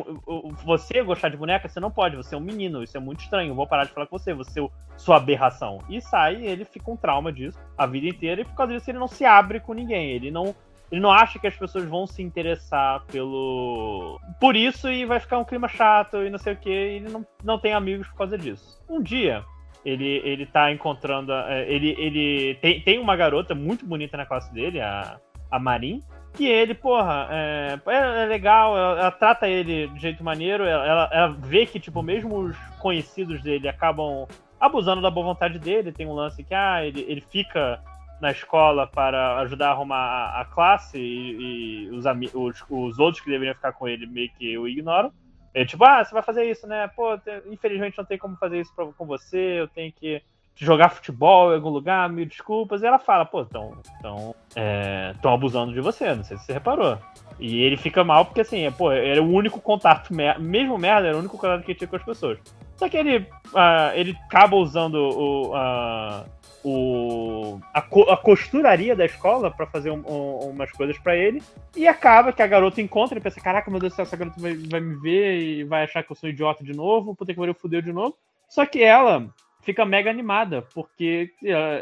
você 0.64 1.02
gostar 1.02 1.30
de 1.30 1.36
boneca, 1.38 1.66
você 1.66 1.80
não 1.80 1.90
pode, 1.90 2.14
você 2.14 2.34
é 2.34 2.38
um 2.38 2.42
menino, 2.42 2.82
isso 2.82 2.94
é 2.94 3.00
muito 3.00 3.20
estranho. 3.20 3.54
Vou 3.54 3.66
parar 3.66 3.84
de 3.84 3.90
falar 3.92 4.06
com 4.06 4.18
você, 4.18 4.34
você 4.34 4.60
é 4.60 4.68
sua 4.98 5.16
aberração. 5.16 5.78
E 5.88 5.98
sai, 5.98 6.44
ele 6.44 6.66
fica 6.66 6.84
com 6.84 6.94
trauma 6.94 7.32
disso 7.32 7.58
a 7.78 7.86
vida 7.86 8.06
inteira, 8.06 8.42
e 8.42 8.44
por 8.44 8.54
causa 8.54 8.74
disso 8.74 8.90
ele 8.90 8.98
não 8.98 9.08
se 9.08 9.24
abre 9.24 9.60
com 9.60 9.72
ninguém. 9.72 10.10
Ele 10.10 10.30
não, 10.30 10.54
ele 10.90 11.00
não 11.00 11.10
acha 11.10 11.38
que 11.38 11.46
as 11.46 11.56
pessoas 11.56 11.86
vão 11.86 12.06
se 12.06 12.22
interessar 12.22 13.02
pelo. 13.06 14.20
por 14.38 14.56
isso 14.56 14.90
e 14.90 15.06
vai 15.06 15.18
ficar 15.18 15.38
um 15.38 15.44
clima 15.44 15.68
chato 15.68 16.18
e 16.18 16.28
não 16.28 16.38
sei 16.38 16.52
o 16.52 16.56
que, 16.58 16.68
ele 16.68 17.08
não, 17.08 17.26
não 17.42 17.58
tem 17.58 17.72
amigos 17.72 18.06
por 18.08 18.18
causa 18.18 18.36
disso. 18.36 18.78
Um 18.90 19.00
dia, 19.02 19.42
ele, 19.84 20.20
ele 20.24 20.46
tá 20.46 20.70
encontrando. 20.72 21.32
é, 21.32 21.70
Ele, 21.70 21.94
ele 21.98 22.54
tem, 22.60 22.80
tem 22.80 22.98
uma 22.98 23.16
garota 23.16 23.54
muito 23.54 23.84
bonita 23.86 24.16
na 24.16 24.26
classe 24.26 24.52
dele, 24.52 24.80
a, 24.80 25.18
a 25.50 25.58
Marin. 25.58 26.00
Que 26.34 26.46
ele, 26.46 26.72
porra, 26.72 27.28
é, 27.30 27.78
é- 27.86 28.22
é 28.22 28.26
legal, 28.26 28.76
ela, 28.76 29.00
ela 29.00 29.10
trata 29.10 29.46
ele 29.48 29.88
de 29.88 30.00
jeito 30.00 30.24
maneiro, 30.24 30.64
ela, 30.64 31.10
ela- 31.12 31.36
vê 31.38 31.66
que, 31.66 31.78
tipo, 31.78 32.02
mesmo 32.02 32.38
os 32.38 32.56
conhecidos 32.78 33.42
dele 33.42 33.68
acabam 33.68 34.26
abusando 34.58 35.02
da 35.02 35.10
boa 35.10 35.26
vontade 35.26 35.58
dele. 35.58 35.92
Tem 35.92 36.06
um 36.06 36.14
lance 36.14 36.42
que, 36.42 36.54
ah, 36.54 36.84
ele, 36.84 37.04
ele 37.06 37.20
fica 37.20 37.80
na 38.20 38.30
escola 38.30 38.86
para 38.86 39.38
ajudar 39.40 39.68
a 39.68 39.70
arrumar 39.72 39.96
a, 39.98 40.40
a 40.40 40.44
classe 40.44 40.96
e, 40.96 41.88
e 41.88 41.90
os, 41.90 42.04
os, 42.32 42.64
os 42.70 42.98
outros 42.98 43.22
que 43.22 43.28
deveriam 43.28 43.54
ficar 43.54 43.72
com 43.72 43.86
ele 43.88 44.06
meio 44.06 44.30
que 44.38 44.56
o 44.56 44.66
ignoram. 44.68 45.12
É 45.54 45.64
tipo, 45.64 45.84
ah, 45.84 46.04
você 46.04 46.12
vai 46.14 46.22
fazer 46.22 46.50
isso, 46.50 46.66
né? 46.66 46.88
Pô, 46.96 47.16
te- 47.18 47.42
infelizmente 47.50 47.98
não 47.98 48.04
tem 48.04 48.16
como 48.18 48.36
fazer 48.36 48.60
isso 48.60 48.74
pra- 48.74 48.86
com 48.86 49.04
você, 49.06 49.60
eu 49.60 49.68
tenho 49.68 49.92
que 49.92 50.22
jogar 50.56 50.90
futebol 50.90 51.52
em 51.52 51.56
algum 51.56 51.68
lugar, 51.70 52.08
mil 52.08 52.24
desculpas. 52.26 52.82
E 52.82 52.86
ela 52.86 52.98
fala, 52.98 53.24
pô, 53.24 53.42
estão 53.42 53.76
tão, 54.00 54.34
é, 54.56 55.14
abusando 55.24 55.72
de 55.72 55.80
você, 55.80 56.14
não 56.14 56.24
sei 56.24 56.36
se 56.38 56.44
você 56.46 56.52
reparou. 56.54 56.98
E 57.40 57.62
ele 57.62 57.76
fica 57.76 58.04
mal 58.04 58.24
porque, 58.24 58.42
assim, 58.42 58.64
é, 58.66 58.70
pô, 58.70 58.90
era 58.92 59.22
o 59.22 59.30
único 59.30 59.60
contato, 59.60 60.12
mesmo 60.38 60.78
merda, 60.78 61.08
era 61.08 61.16
o 61.16 61.20
único 61.20 61.36
contato 61.38 61.62
que 61.64 61.72
ele 61.72 61.78
tinha 61.78 61.88
com 61.88 61.96
as 61.96 62.04
pessoas. 62.04 62.38
Só 62.76 62.88
que 62.88 62.96
ele, 62.96 63.26
ah, 63.54 63.92
ele 63.94 64.16
acaba 64.26 64.56
usando 64.56 64.94
o, 64.96 65.54
ah, 65.54 66.24
o, 66.64 67.60
a, 67.72 67.80
co- 67.82 68.10
a 68.10 68.16
costuraria 68.16 68.94
da 68.94 69.04
escola 69.04 69.50
pra 69.50 69.66
fazer 69.66 69.90
um- 69.90 70.02
um- 70.06 70.50
umas 70.50 70.70
coisas 70.72 70.98
pra 70.98 71.16
ele. 71.16 71.42
E 71.76 71.86
acaba 71.88 72.32
que 72.32 72.42
a 72.42 72.46
garota 72.46 72.80
encontra 72.80 73.18
e 73.18 73.20
pensa: 73.20 73.40
Caraca, 73.40 73.70
meu 73.70 73.80
Deus 73.80 73.92
do 73.92 73.96
céu, 73.96 74.02
essa 74.04 74.16
garota 74.16 74.40
vai, 74.40 74.54
vai 74.54 74.80
me 74.80 74.94
ver 75.00 75.38
e 75.40 75.64
vai 75.64 75.84
achar 75.84 76.02
que 76.02 76.12
eu 76.12 76.16
sou 76.16 76.28
idiota 76.28 76.64
de 76.64 76.72
novo. 76.74 77.14
Puta 77.14 77.32
que 77.32 77.38
pariu, 77.38 77.54
fudeu 77.54 77.82
de 77.82 77.92
novo. 77.92 78.16
Só 78.48 78.64
que 78.66 78.82
ela 78.82 79.26
fica 79.62 79.84
mega 79.84 80.10
animada, 80.10 80.62
porque. 80.74 81.30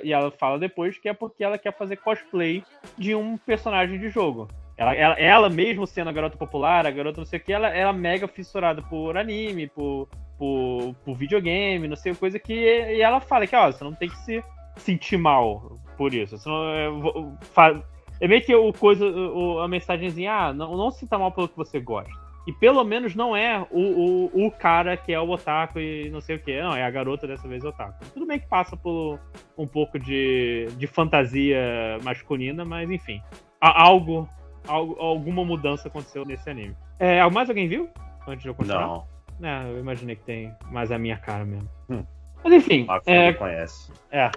E 0.03 0.13
ela, 0.13 0.31
fala 0.31 0.59
depois 0.59 0.99
que 0.99 1.09
é 1.09 1.13
porque 1.13 1.45
ela 1.45 1.59
quer 1.59 1.77
fazer 1.77 1.97
cosplay 1.97 2.63
de 2.97 3.15
um 3.15 3.37
personagem 3.37 3.99
de 3.99 4.09
jogo. 4.09 4.49
Ela, 4.77 4.95
ela, 4.95 5.15
ela 5.21 5.51
mesmo 5.51 5.87
sendo 5.87 6.09
a 6.09 6.13
garota 6.13 6.39
popular, 6.39 6.87
a 6.87 6.91
garota 6.91 7.21
não 7.21 7.27
sei 7.27 7.39
o 7.39 7.43
que, 7.43 7.53
ela 7.53 7.69
era 7.69 7.93
mega 7.93 8.27
fissurada 8.27 8.81
por 8.81 9.15
anime, 9.19 9.67
por, 9.67 10.09
por, 10.39 10.95
por 11.05 11.15
videogame, 11.19 11.87
não 11.87 11.97
sei, 11.97 12.15
coisa 12.15 12.39
que. 12.39 12.55
E 12.55 13.03
ela 13.03 13.21
fala 13.21 13.47
que, 13.47 13.55
ó, 13.55 13.71
você 13.71 13.85
não 13.85 13.93
tem 13.93 14.09
que 14.09 14.17
se 14.19 14.43
sentir 14.77 15.17
mal 15.17 15.79
por 15.97 16.15
isso. 16.15 16.39
Você 16.39 16.49
não, 16.49 16.73
é, 16.73 17.83
é 18.21 18.29
meio 18.29 18.43
que 18.43 18.55
o 18.55 18.73
coisa, 18.73 19.05
a 19.63 19.69
mensagenzinha, 19.69 20.33
ah, 20.33 20.53
não, 20.53 20.77
não 20.77 20.91
se 20.91 21.01
sinta 21.01 21.19
mal 21.19 21.33
pelo 21.33 21.49
que 21.49 21.57
você 21.57 21.81
gosta. 21.81 22.11
E 22.47 22.53
pelo 22.53 22.83
menos 22.85 23.15
não 23.15 23.37
é 23.37 23.65
o, 23.71 24.27
o, 24.35 24.47
o 24.47 24.51
cara 24.51 24.97
que 24.97 25.13
é 25.13 25.21
o 25.21 25.31
otaku 25.31 25.79
e 25.79 26.09
não 26.11 26.21
sei 26.21 26.37
o 26.37 26.39
que. 26.39 26.61
Não, 26.61 26.75
é 26.75 26.83
a 26.83 26.91
garota 26.91 27.27
dessa 27.27 27.47
vez 27.47 27.63
otaku. 27.65 28.05
Tudo 28.13 28.27
bem 28.27 28.39
que 28.39 28.47
passa 28.49 28.77
por 28.77 29.21
um 29.57 29.67
pouco 29.67 29.99
de, 29.99 30.67
de 30.77 30.87
fantasia 30.87 31.59
masculina, 32.03 32.65
mas 32.65 32.91
enfim. 32.91 33.23
Algo, 33.61 34.29
algo. 34.67 34.97
Alguma 34.99 35.45
mudança 35.45 35.89
aconteceu 35.89 36.25
nesse 36.25 36.49
anime. 36.49 36.75
É, 36.99 37.29
mais 37.31 37.49
alguém 37.49 37.69
viu? 37.69 37.89
Antes 38.27 38.43
de 38.43 38.49
eu 38.49 38.55
continuar? 38.55 38.87
Não. 38.87 39.07
É, 39.43 39.71
eu 39.71 39.79
imaginei 39.79 40.17
que 40.17 40.25
tem 40.25 40.53
mais 40.71 40.91
a 40.91 40.99
minha 40.99 41.19
cara 41.19 41.45
mesmo. 41.45 41.69
Hum. 41.89 42.05
Mas 42.43 42.53
enfim. 42.55 42.85
Marcos 42.85 43.07
é, 43.07 43.33
conhece. 43.35 43.93
é. 44.11 44.31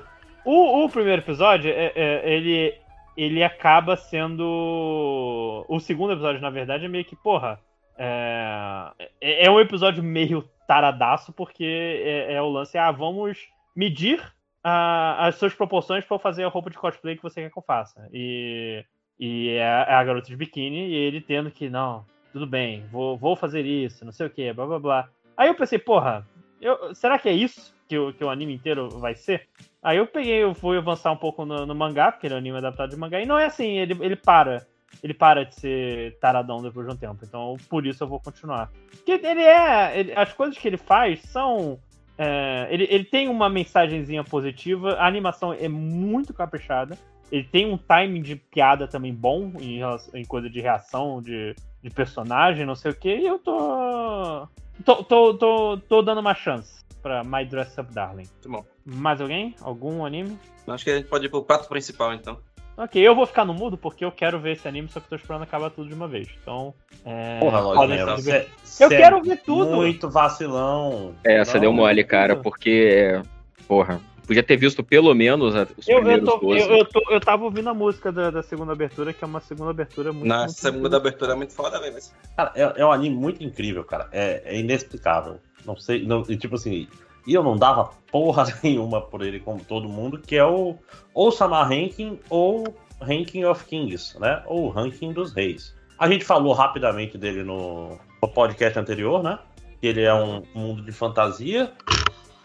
O, 0.45 0.83
o 0.85 0.89
primeiro 0.89 1.21
episódio, 1.21 1.71
é- 1.71 1.91
é- 1.95 2.33
ele, 2.33 2.75
ele 3.15 3.43
acaba 3.43 3.95
sendo. 3.95 5.65
O 5.67 5.79
segundo 5.79 6.13
episódio, 6.13 6.41
na 6.41 6.49
verdade, 6.49 6.85
é 6.85 6.87
meio 6.89 7.05
que, 7.05 7.15
porra. 7.15 7.59
É, 7.97 8.91
é 9.21 9.45
é 9.45 9.51
um 9.51 9.59
episódio 9.59 10.03
meio 10.03 10.43
taradaço, 10.67 11.31
porque 11.31 11.63
é, 12.03 12.33
é 12.33 12.41
o 12.41 12.49
lance, 12.49 12.77
ah, 12.77 12.91
vamos 12.91 13.37
medir 13.75 14.19
ah, 14.63 15.27
as 15.27 15.35
suas 15.35 15.53
proporções 15.53 16.03
eu 16.09 16.17
fazer 16.19 16.43
a 16.43 16.47
roupa 16.47 16.69
de 16.71 16.77
cosplay 16.77 17.15
que 17.15 17.21
você 17.23 17.41
quer 17.41 17.51
que 17.51 17.57
eu 17.57 17.63
faça. 17.63 18.07
E, 18.11 18.83
e 19.19 19.49
é, 19.51 19.63
a- 19.63 19.85
é 19.89 19.93
a 19.93 20.03
garota 20.03 20.27
de 20.27 20.35
biquíni, 20.35 20.87
e 20.87 20.95
ele 20.95 21.21
tendo 21.21 21.51
que, 21.51 21.69
não, 21.69 22.03
tudo 22.31 22.47
bem, 22.47 22.83
vou, 22.91 23.15
vou 23.17 23.35
fazer 23.35 23.63
isso, 23.65 24.03
não 24.05 24.11
sei 24.11 24.25
o 24.27 24.29
que, 24.29 24.51
blá 24.53 24.65
blá 24.65 24.79
blá. 24.79 25.09
Aí 25.37 25.47
eu 25.49 25.55
pensei, 25.55 25.77
porra, 25.77 26.27
eu- 26.61 26.95
será 26.95 27.19
que 27.19 27.29
é 27.29 27.33
isso 27.33 27.75
que 27.87 27.97
o, 27.97 28.11
que 28.13 28.23
o 28.23 28.29
anime 28.29 28.53
inteiro 28.55 28.89
vai 28.89 29.13
ser? 29.15 29.47
Aí 29.83 29.97
eu 29.97 30.07
peguei, 30.07 30.41
eu 30.43 30.53
fui 30.53 30.77
avançar 30.77 31.11
um 31.11 31.17
pouco 31.17 31.45
no, 31.45 31.65
no 31.65 31.75
mangá, 31.75 32.11
porque 32.11 32.27
ele 32.27 32.33
é 32.33 32.37
um 32.37 32.39
anime 32.39 32.57
adaptado 32.57 32.89
de 32.91 32.95
mangá, 32.95 33.19
e 33.19 33.25
não 33.25 33.37
é 33.37 33.45
assim, 33.45 33.77
ele, 33.79 33.97
ele 34.01 34.15
para. 34.15 34.65
Ele 35.03 35.13
para 35.13 35.43
de 35.43 35.55
ser 35.55 36.17
taradão 36.19 36.61
depois 36.61 36.87
de 36.87 36.93
um 36.93 36.95
tempo. 36.95 37.17
Então, 37.23 37.57
por 37.67 37.85
isso 37.85 38.03
eu 38.03 38.07
vou 38.07 38.19
continuar. 38.19 38.69
Porque 38.91 39.11
ele 39.11 39.41
é. 39.41 39.99
ele- 39.99 40.13
as 40.15 40.31
coisas 40.33 40.57
que 40.57 40.67
ele 40.67 40.77
faz 40.77 41.19
são. 41.23 41.77
é, 42.17 42.67
ele, 42.69 42.87
ele 42.89 43.03
tem 43.03 43.27
uma 43.27 43.49
mensagenzinha 43.49 44.23
positiva, 44.23 44.93
a 44.93 45.05
animação 45.07 45.51
é 45.51 45.67
muito 45.67 46.33
caprichada. 46.33 46.97
Ele 47.31 47.43
tem 47.43 47.65
um 47.65 47.77
timing 47.77 48.21
de 48.21 48.35
piada 48.35 48.87
também 48.87 49.13
bom 49.13 49.51
em, 49.59 49.81
em 50.13 50.23
coisa 50.23 50.47
de 50.49 50.61
reação, 50.61 51.19
de, 51.21 51.55
de 51.81 51.89
personagem, 51.89 52.65
não 52.65 52.75
sei 52.75 52.91
o 52.91 52.95
que, 52.95 53.13
e 53.13 53.25
eu 53.25 53.39
tô. 53.39 54.47
Tô, 54.85 55.03
tô, 55.03 55.33
tô, 55.33 55.77
tô 55.77 56.01
dando 56.01 56.19
uma 56.19 56.33
chance 56.35 56.83
pra 57.01 57.23
My 57.23 57.43
Dress 57.45 57.79
Up 57.81 57.91
Darling. 57.93 58.27
Muito 58.43 58.49
bom. 58.49 58.72
Mais 58.85 59.19
alguém? 59.21 59.55
Algum 59.61 60.05
anime? 60.05 60.37
Acho 60.67 60.83
que 60.83 60.91
a 60.91 60.95
gente 60.97 61.07
pode 61.07 61.25
ir 61.25 61.29
pro 61.29 61.43
prato 61.43 61.67
principal, 61.69 62.13
então. 62.13 62.37
Ok, 62.75 62.99
eu 62.99 63.15
vou 63.15 63.25
ficar 63.27 63.45
no 63.45 63.53
mudo 63.53 63.77
porque 63.77 64.03
eu 64.03 64.11
quero 64.11 64.39
ver 64.39 64.53
esse 64.53 64.67
anime, 64.67 64.89
só 64.89 64.99
que 64.99 65.07
tô 65.07 65.15
esperando 65.15 65.43
acabar 65.43 65.69
tudo 65.69 65.87
de 65.89 65.93
uma 65.93 66.07
vez. 66.07 66.27
Então. 66.41 66.73
É... 67.05 67.39
Porra, 67.39 67.61
podem 67.61 68.03
Lojinha, 68.03 68.15
você, 68.15 68.47
você 68.63 68.85
Eu 68.85 68.89
quero 68.89 69.21
ver 69.21 69.37
tudo! 69.43 69.75
Muito 69.75 70.09
vacilão. 70.09 71.13
É, 71.23 71.43
você 71.43 71.59
deu 71.59 71.71
mole, 71.71 72.03
cara, 72.03 72.35
porque. 72.35 73.21
Porra. 73.67 74.01
Podia 74.25 74.41
ter 74.41 74.55
visto 74.55 74.81
pelo 74.81 75.13
menos 75.13 75.53
os 75.53 75.85
Eu, 75.85 75.95
eu, 75.95 75.99
primeiros 75.99 76.29
tô, 76.29 76.37
12. 76.37 76.61
eu, 76.61 76.77
eu, 76.77 76.85
tô- 76.85 77.11
eu 77.11 77.19
tava 77.19 77.43
ouvindo 77.43 77.69
a 77.69 77.73
música 77.73 78.09
da, 78.09 78.31
da 78.31 78.41
segunda 78.41 78.71
abertura, 78.71 79.11
que 79.11 79.21
é 79.21 79.27
uma 79.27 79.41
segunda 79.41 79.69
abertura 79.71 80.13
muito. 80.13 80.25
Na 80.27 80.45
muito- 80.45 80.53
segunda 80.53 80.95
abertura 80.95 81.33
é 81.33 81.35
muito 81.35 81.53
foda, 81.53 81.77
velho. 81.79 81.93
mas- 81.93 82.13
Cara, 82.37 82.53
é, 82.55 82.73
é 82.77 82.85
um 82.85 82.91
anime 82.91 83.15
muito 83.17 83.43
incrível, 83.43 83.83
cara. 83.83 84.07
É, 84.13 84.41
é 84.45 84.57
inexplicável. 84.59 85.39
Não 85.65 85.75
sei, 85.75 86.05
não, 86.07 86.23
e 86.29 86.37
tipo 86.37 86.55
assim, 86.55 86.87
e 87.25 87.33
eu 87.33 87.43
não 87.43 87.55
dava 87.55 87.91
porra 88.11 88.45
nenhuma 88.63 89.01
por 89.01 89.21
ele 89.21 89.39
como 89.39 89.63
todo 89.63 89.87
mundo, 89.89 90.19
que 90.19 90.35
é 90.35 90.45
o 90.45 90.75
ou 91.13 91.31
Samar 91.31 91.67
Ranking 91.69 92.19
ou 92.29 92.75
Ranking 93.01 93.43
of 93.45 93.65
Kings, 93.65 94.19
né? 94.19 94.41
Ou 94.45 94.69
Ranking 94.69 95.13
dos 95.13 95.33
Reis. 95.33 95.75
A 95.97 96.09
gente 96.09 96.25
falou 96.25 96.53
rapidamente 96.53 97.17
dele 97.17 97.43
no, 97.43 97.97
no 98.21 98.27
podcast 98.27 98.77
anterior, 98.79 99.21
né? 99.21 99.37
Que 99.79 99.87
ele 99.87 100.01
é 100.01 100.13
um 100.13 100.43
mundo 100.55 100.81
de 100.81 100.91
fantasia, 100.91 101.71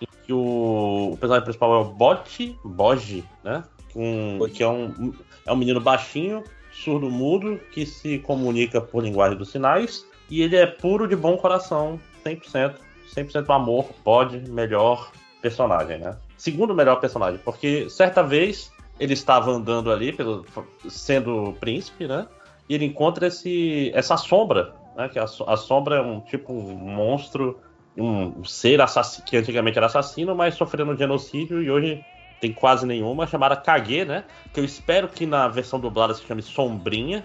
em 0.00 0.06
que 0.26 0.32
o, 0.32 1.12
o 1.12 1.16
personagem 1.16 1.44
principal 1.44 1.74
é 1.74 1.78
o 1.78 1.84
Bot, 1.84 2.58
Boji, 2.64 3.24
né? 3.42 3.64
Um, 3.96 4.46
que 4.48 4.62
é 4.62 4.68
um, 4.68 5.12
é 5.46 5.52
um 5.52 5.56
menino 5.56 5.80
baixinho, 5.80 6.44
surdo 6.70 7.10
mudo, 7.10 7.58
que 7.72 7.86
se 7.86 8.18
comunica 8.18 8.80
por 8.80 9.02
linguagem 9.02 9.36
dos 9.36 9.50
sinais, 9.50 10.06
e 10.30 10.42
ele 10.42 10.56
é 10.56 10.66
puro 10.66 11.08
de 11.08 11.16
bom 11.16 11.36
coração, 11.36 11.98
100%, 12.24 12.76
100% 13.14 13.48
amor, 13.54 13.86
pode, 14.04 14.38
melhor 14.50 15.10
personagem, 15.40 15.98
né? 15.98 16.16
Segundo 16.36 16.74
melhor 16.74 16.96
personagem, 17.00 17.40
porque 17.44 17.88
certa 17.88 18.22
vez 18.22 18.72
ele 18.98 19.12
estava 19.12 19.50
andando 19.50 19.90
ali, 19.92 20.12
pelo, 20.12 20.44
sendo 20.88 21.54
príncipe, 21.60 22.06
né? 22.06 22.26
E 22.68 22.74
ele 22.74 22.84
encontra 22.84 23.28
esse, 23.28 23.90
essa 23.94 24.16
sombra, 24.16 24.74
né? 24.96 25.08
Que 25.08 25.18
a, 25.18 25.24
a 25.24 25.56
sombra 25.56 25.96
é 25.96 26.00
um 26.00 26.20
tipo 26.20 26.52
um 26.52 26.74
monstro, 26.74 27.58
um 27.96 28.44
ser 28.44 28.80
assassino, 28.80 29.24
que 29.26 29.36
antigamente 29.36 29.78
era 29.78 29.86
assassino, 29.86 30.34
mas 30.34 30.54
sofrendo 30.54 30.92
um 30.92 30.96
genocídio 30.96 31.62
e 31.62 31.70
hoje 31.70 32.04
tem 32.40 32.52
quase 32.52 32.86
nenhuma, 32.86 33.26
chamada 33.26 33.56
Kage, 33.56 34.04
né? 34.04 34.24
Que 34.52 34.60
eu 34.60 34.64
espero 34.64 35.08
que 35.08 35.26
na 35.26 35.48
versão 35.48 35.80
dublada 35.80 36.14
se 36.14 36.24
chame 36.24 36.42
Sombrinha. 36.42 37.24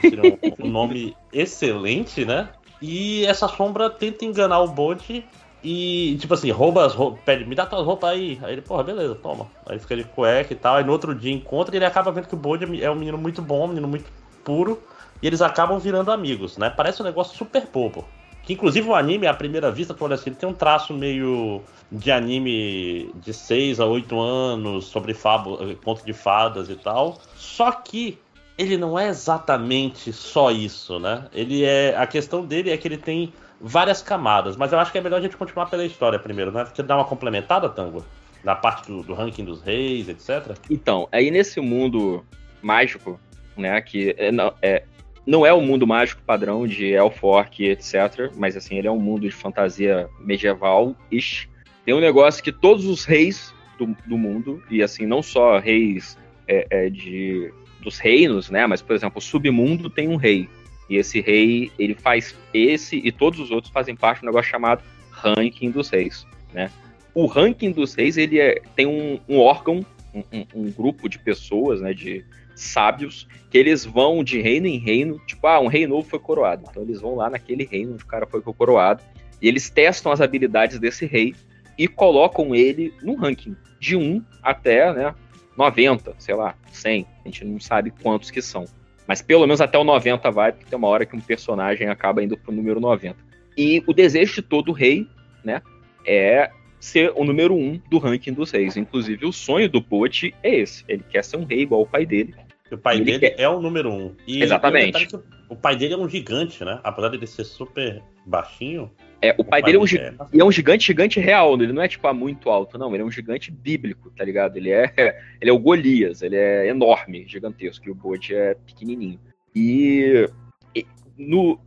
Seria 0.00 0.22
um, 0.24 0.66
um 0.66 0.70
nome 0.70 1.16
excelente, 1.32 2.24
né? 2.24 2.48
E 2.80 3.24
essa 3.26 3.48
sombra 3.48 3.90
tenta 3.90 4.24
enganar 4.24 4.60
o 4.60 4.68
Bode 4.68 5.24
e, 5.62 6.16
tipo 6.20 6.34
assim, 6.34 6.50
rouba 6.50 6.86
as 6.86 6.94
roupas, 6.94 7.20
pede, 7.24 7.44
me 7.44 7.54
dá 7.54 7.66
tuas 7.66 7.84
roupas 7.84 8.10
aí. 8.10 8.38
Aí 8.42 8.52
ele, 8.52 8.62
porra, 8.62 8.84
beleza, 8.84 9.14
toma. 9.16 9.46
Aí 9.66 9.78
fica 9.78 9.96
de 9.96 10.04
cueca 10.04 10.52
e 10.52 10.56
tal. 10.56 10.76
Aí 10.76 10.84
no 10.84 10.92
outro 10.92 11.14
dia 11.14 11.32
encontra 11.32 11.74
e 11.74 11.78
ele 11.78 11.84
acaba 11.84 12.12
vendo 12.12 12.28
que 12.28 12.34
o 12.34 12.38
Bode 12.38 12.64
é 12.82 12.90
um 12.90 12.94
menino 12.94 13.18
muito 13.18 13.42
bom, 13.42 13.64
um 13.64 13.68
menino 13.68 13.88
muito 13.88 14.10
puro. 14.44 14.80
E 15.20 15.26
eles 15.26 15.42
acabam 15.42 15.78
virando 15.78 16.12
amigos, 16.12 16.56
né? 16.56 16.70
Parece 16.70 17.02
um 17.02 17.04
negócio 17.04 17.36
super 17.36 17.66
bobo. 17.72 18.06
Que 18.44 18.54
inclusive 18.54 18.88
o 18.88 18.94
anime, 18.94 19.26
à 19.26 19.34
primeira 19.34 19.70
vista, 19.70 19.92
tu 19.92 20.04
olha 20.04 20.14
assim, 20.14 20.30
ele 20.30 20.36
tem 20.36 20.48
um 20.48 20.54
traço 20.54 20.94
meio 20.94 21.60
de 21.90 22.10
anime 22.10 23.10
de 23.16 23.34
6 23.34 23.80
a 23.80 23.84
8 23.84 24.18
anos, 24.18 24.86
sobre 24.86 25.12
fábula, 25.12 25.74
conto 25.84 26.04
de 26.04 26.12
fadas 26.12 26.70
e 26.70 26.76
tal. 26.76 27.18
Só 27.36 27.72
que 27.72 28.18
ele 28.58 28.76
não 28.76 28.98
é 28.98 29.08
exatamente 29.08 30.12
só 30.12 30.50
isso, 30.50 30.98
né? 30.98 31.26
Ele 31.32 31.64
é. 31.64 31.96
A 31.96 32.06
questão 32.06 32.44
dele 32.44 32.70
é 32.70 32.76
que 32.76 32.88
ele 32.88 32.98
tem 32.98 33.32
várias 33.60 34.02
camadas, 34.02 34.56
mas 34.56 34.72
eu 34.72 34.80
acho 34.80 34.90
que 34.90 34.98
é 34.98 35.00
melhor 35.00 35.18
a 35.18 35.20
gente 35.22 35.36
continuar 35.36 35.66
pela 35.66 35.86
história 35.86 36.18
primeiro, 36.18 36.50
né? 36.50 36.64
Você 36.64 36.82
dá 36.82 36.96
uma 36.96 37.04
complementada, 37.04 37.68
Tango? 37.68 38.04
Na 38.42 38.56
parte 38.56 38.88
do, 38.88 39.02
do 39.02 39.14
ranking 39.14 39.44
dos 39.44 39.62
reis, 39.62 40.08
etc. 40.08 40.56
Então, 40.68 41.08
aí 41.12 41.30
nesse 41.30 41.60
mundo 41.60 42.24
mágico, 42.60 43.18
né, 43.56 43.80
que 43.80 44.14
é, 44.18 44.30
não, 44.30 44.54
é, 44.60 44.84
não 45.26 45.44
é 45.44 45.52
o 45.52 45.60
mundo 45.60 45.86
mágico 45.86 46.22
padrão 46.22 46.66
de 46.66 46.86
Elfork, 46.86 47.64
etc., 47.64 48.32
mas 48.36 48.56
assim, 48.56 48.76
ele 48.76 48.88
é 48.88 48.90
um 48.90 48.98
mundo 48.98 49.22
de 49.22 49.30
fantasia 49.30 50.08
medieval-ish. 50.20 51.48
Tem 51.84 51.94
um 51.94 52.00
negócio 52.00 52.42
que 52.42 52.52
todos 52.52 52.86
os 52.86 53.04
reis 53.04 53.52
do, 53.76 53.96
do 54.06 54.16
mundo, 54.16 54.62
e 54.70 54.82
assim, 54.82 55.04
não 55.04 55.22
só 55.22 55.58
reis 55.58 56.16
é, 56.46 56.66
é, 56.70 56.90
de, 56.90 57.52
dos 57.80 57.98
reinos, 57.98 58.50
né, 58.50 58.66
mas, 58.66 58.82
por 58.82 58.94
exemplo, 58.94 59.18
o 59.18 59.22
submundo 59.22 59.88
tem 59.88 60.08
um 60.08 60.16
rei. 60.16 60.48
E 60.90 60.96
esse 60.96 61.20
rei, 61.20 61.70
ele 61.78 61.94
faz 61.94 62.34
esse 62.52 62.96
e 62.96 63.12
todos 63.12 63.38
os 63.38 63.50
outros 63.50 63.72
fazem 63.72 63.94
parte 63.94 64.20
de 64.20 64.26
um 64.26 64.30
negócio 64.30 64.50
chamado 64.50 64.82
ranking 65.10 65.70
dos 65.70 65.90
reis, 65.90 66.26
né? 66.52 66.70
O 67.14 67.26
ranking 67.26 67.72
dos 67.72 67.94
reis, 67.94 68.16
ele 68.16 68.38
é- 68.38 68.60
tem 68.74 68.86
um, 68.86 69.18
um 69.28 69.38
órgão, 69.38 69.84
um, 70.14 70.22
um- 70.32 70.46
um 70.54 70.70
grupo 70.70 71.08
de 71.08 71.18
pessoas, 71.18 71.80
né, 71.80 71.92
de 71.92 72.24
sábios, 72.54 73.28
que 73.50 73.58
eles 73.58 73.84
vão 73.84 74.24
de 74.24 74.40
reino 74.40 74.66
em 74.66 74.78
reino, 74.78 75.20
tipo, 75.26 75.46
ah, 75.46 75.60
um 75.60 75.66
rei 75.66 75.86
novo 75.86 76.08
foi 76.08 76.18
coroado. 76.18 76.64
Então 76.68 76.82
eles 76.82 77.00
vão 77.00 77.14
lá 77.16 77.28
naquele 77.28 77.64
reino 77.64 77.94
onde 77.94 78.02
o 78.04 78.06
cara 78.06 78.26
foi 78.26 78.40
coroado, 78.40 79.02
e 79.40 79.46
eles 79.46 79.68
testam 79.70 80.10
as 80.10 80.20
habilidades 80.20 80.78
desse 80.78 81.06
rei 81.06 81.34
e 81.76 81.86
colocam 81.86 82.54
ele 82.54 82.92
no 83.02 83.14
ranking, 83.14 83.54
de 83.78 83.94
1 83.94 84.22
até, 84.42 84.92
né, 84.92 85.14
90, 85.58 86.14
sei 86.18 86.34
lá, 86.34 86.54
100. 86.72 87.04
A 87.24 87.28
gente 87.28 87.44
não 87.44 87.58
sabe 87.60 87.90
quantos 87.90 88.30
que 88.30 88.40
são. 88.40 88.64
Mas 89.06 89.20
pelo 89.20 89.42
menos 89.46 89.60
até 89.60 89.76
o 89.76 89.84
90 89.84 90.30
vai, 90.30 90.52
porque 90.52 90.66
tem 90.70 90.78
uma 90.78 90.88
hora 90.88 91.04
que 91.04 91.16
um 91.16 91.20
personagem 91.20 91.88
acaba 91.88 92.22
indo 92.22 92.36
pro 92.38 92.52
número 92.52 92.78
90. 92.80 93.16
E 93.56 93.82
o 93.86 93.92
desejo 93.92 94.36
de 94.36 94.42
todo 94.42 94.70
rei, 94.70 95.06
né, 95.44 95.60
é 96.06 96.50
ser 96.78 97.12
o 97.16 97.24
número 97.24 97.54
1 97.56 97.80
do 97.90 97.98
ranking 97.98 98.32
dos 98.32 98.52
reis. 98.52 98.76
Inclusive, 98.76 99.26
o 99.26 99.32
sonho 99.32 99.68
do 99.68 99.82
Pote 99.82 100.32
é 100.42 100.54
esse. 100.60 100.84
Ele 100.86 101.02
quer 101.10 101.24
ser 101.24 101.36
um 101.36 101.44
rei 101.44 101.62
igual 101.62 101.82
o 101.82 101.86
pai 101.86 102.06
dele. 102.06 102.34
O 102.70 102.76
pai 102.78 102.96
Ele 102.96 103.04
dele 103.06 103.18
quer- 103.18 103.40
é 103.42 103.48
o 103.48 103.60
número 103.60 103.90
um. 103.90 104.14
E 104.26 104.42
Exatamente. 104.42 105.08
o 105.16 105.18
é 105.18 105.22
O 105.48 105.56
pai 105.56 105.74
dele 105.74 105.94
é 105.94 105.96
um 105.96 106.08
gigante, 106.08 106.62
né? 106.62 106.78
Apesar 106.84 107.08
dele 107.08 107.26
ser 107.26 107.42
super 107.44 108.00
baixinho. 108.26 108.92
É, 109.20 109.32
o 109.36 109.42
pai 109.44 109.62
pai 109.62 109.72
dele 109.72 109.78
é 109.78 109.80
um, 109.80 110.28
e 110.32 110.40
é 110.40 110.44
um 110.44 110.52
gigante, 110.52 110.84
gigante 110.86 111.18
real, 111.18 111.56
né? 111.56 111.64
ele 111.64 111.72
não 111.72 111.82
é 111.82 111.88
tipo 111.88 112.06
ah, 112.06 112.14
muito 112.14 112.48
alto, 112.50 112.78
não, 112.78 112.94
ele 112.94 113.02
é 113.02 113.06
um 113.06 113.10
gigante 113.10 113.50
bíblico, 113.50 114.10
tá 114.10 114.24
ligado? 114.24 114.56
Ele 114.56 114.70
é, 114.70 114.92
ele 115.40 115.50
é 115.50 115.52
o 115.52 115.58
Golias, 115.58 116.22
ele 116.22 116.36
é 116.36 116.68
enorme, 116.68 117.24
gigantesco, 117.26 117.88
e 117.88 117.90
o 117.90 117.94
Bode 117.96 118.34
é 118.34 118.54
pequenininho. 118.54 119.18
E, 119.56 120.28
e 120.74 120.86
no, 121.16 121.58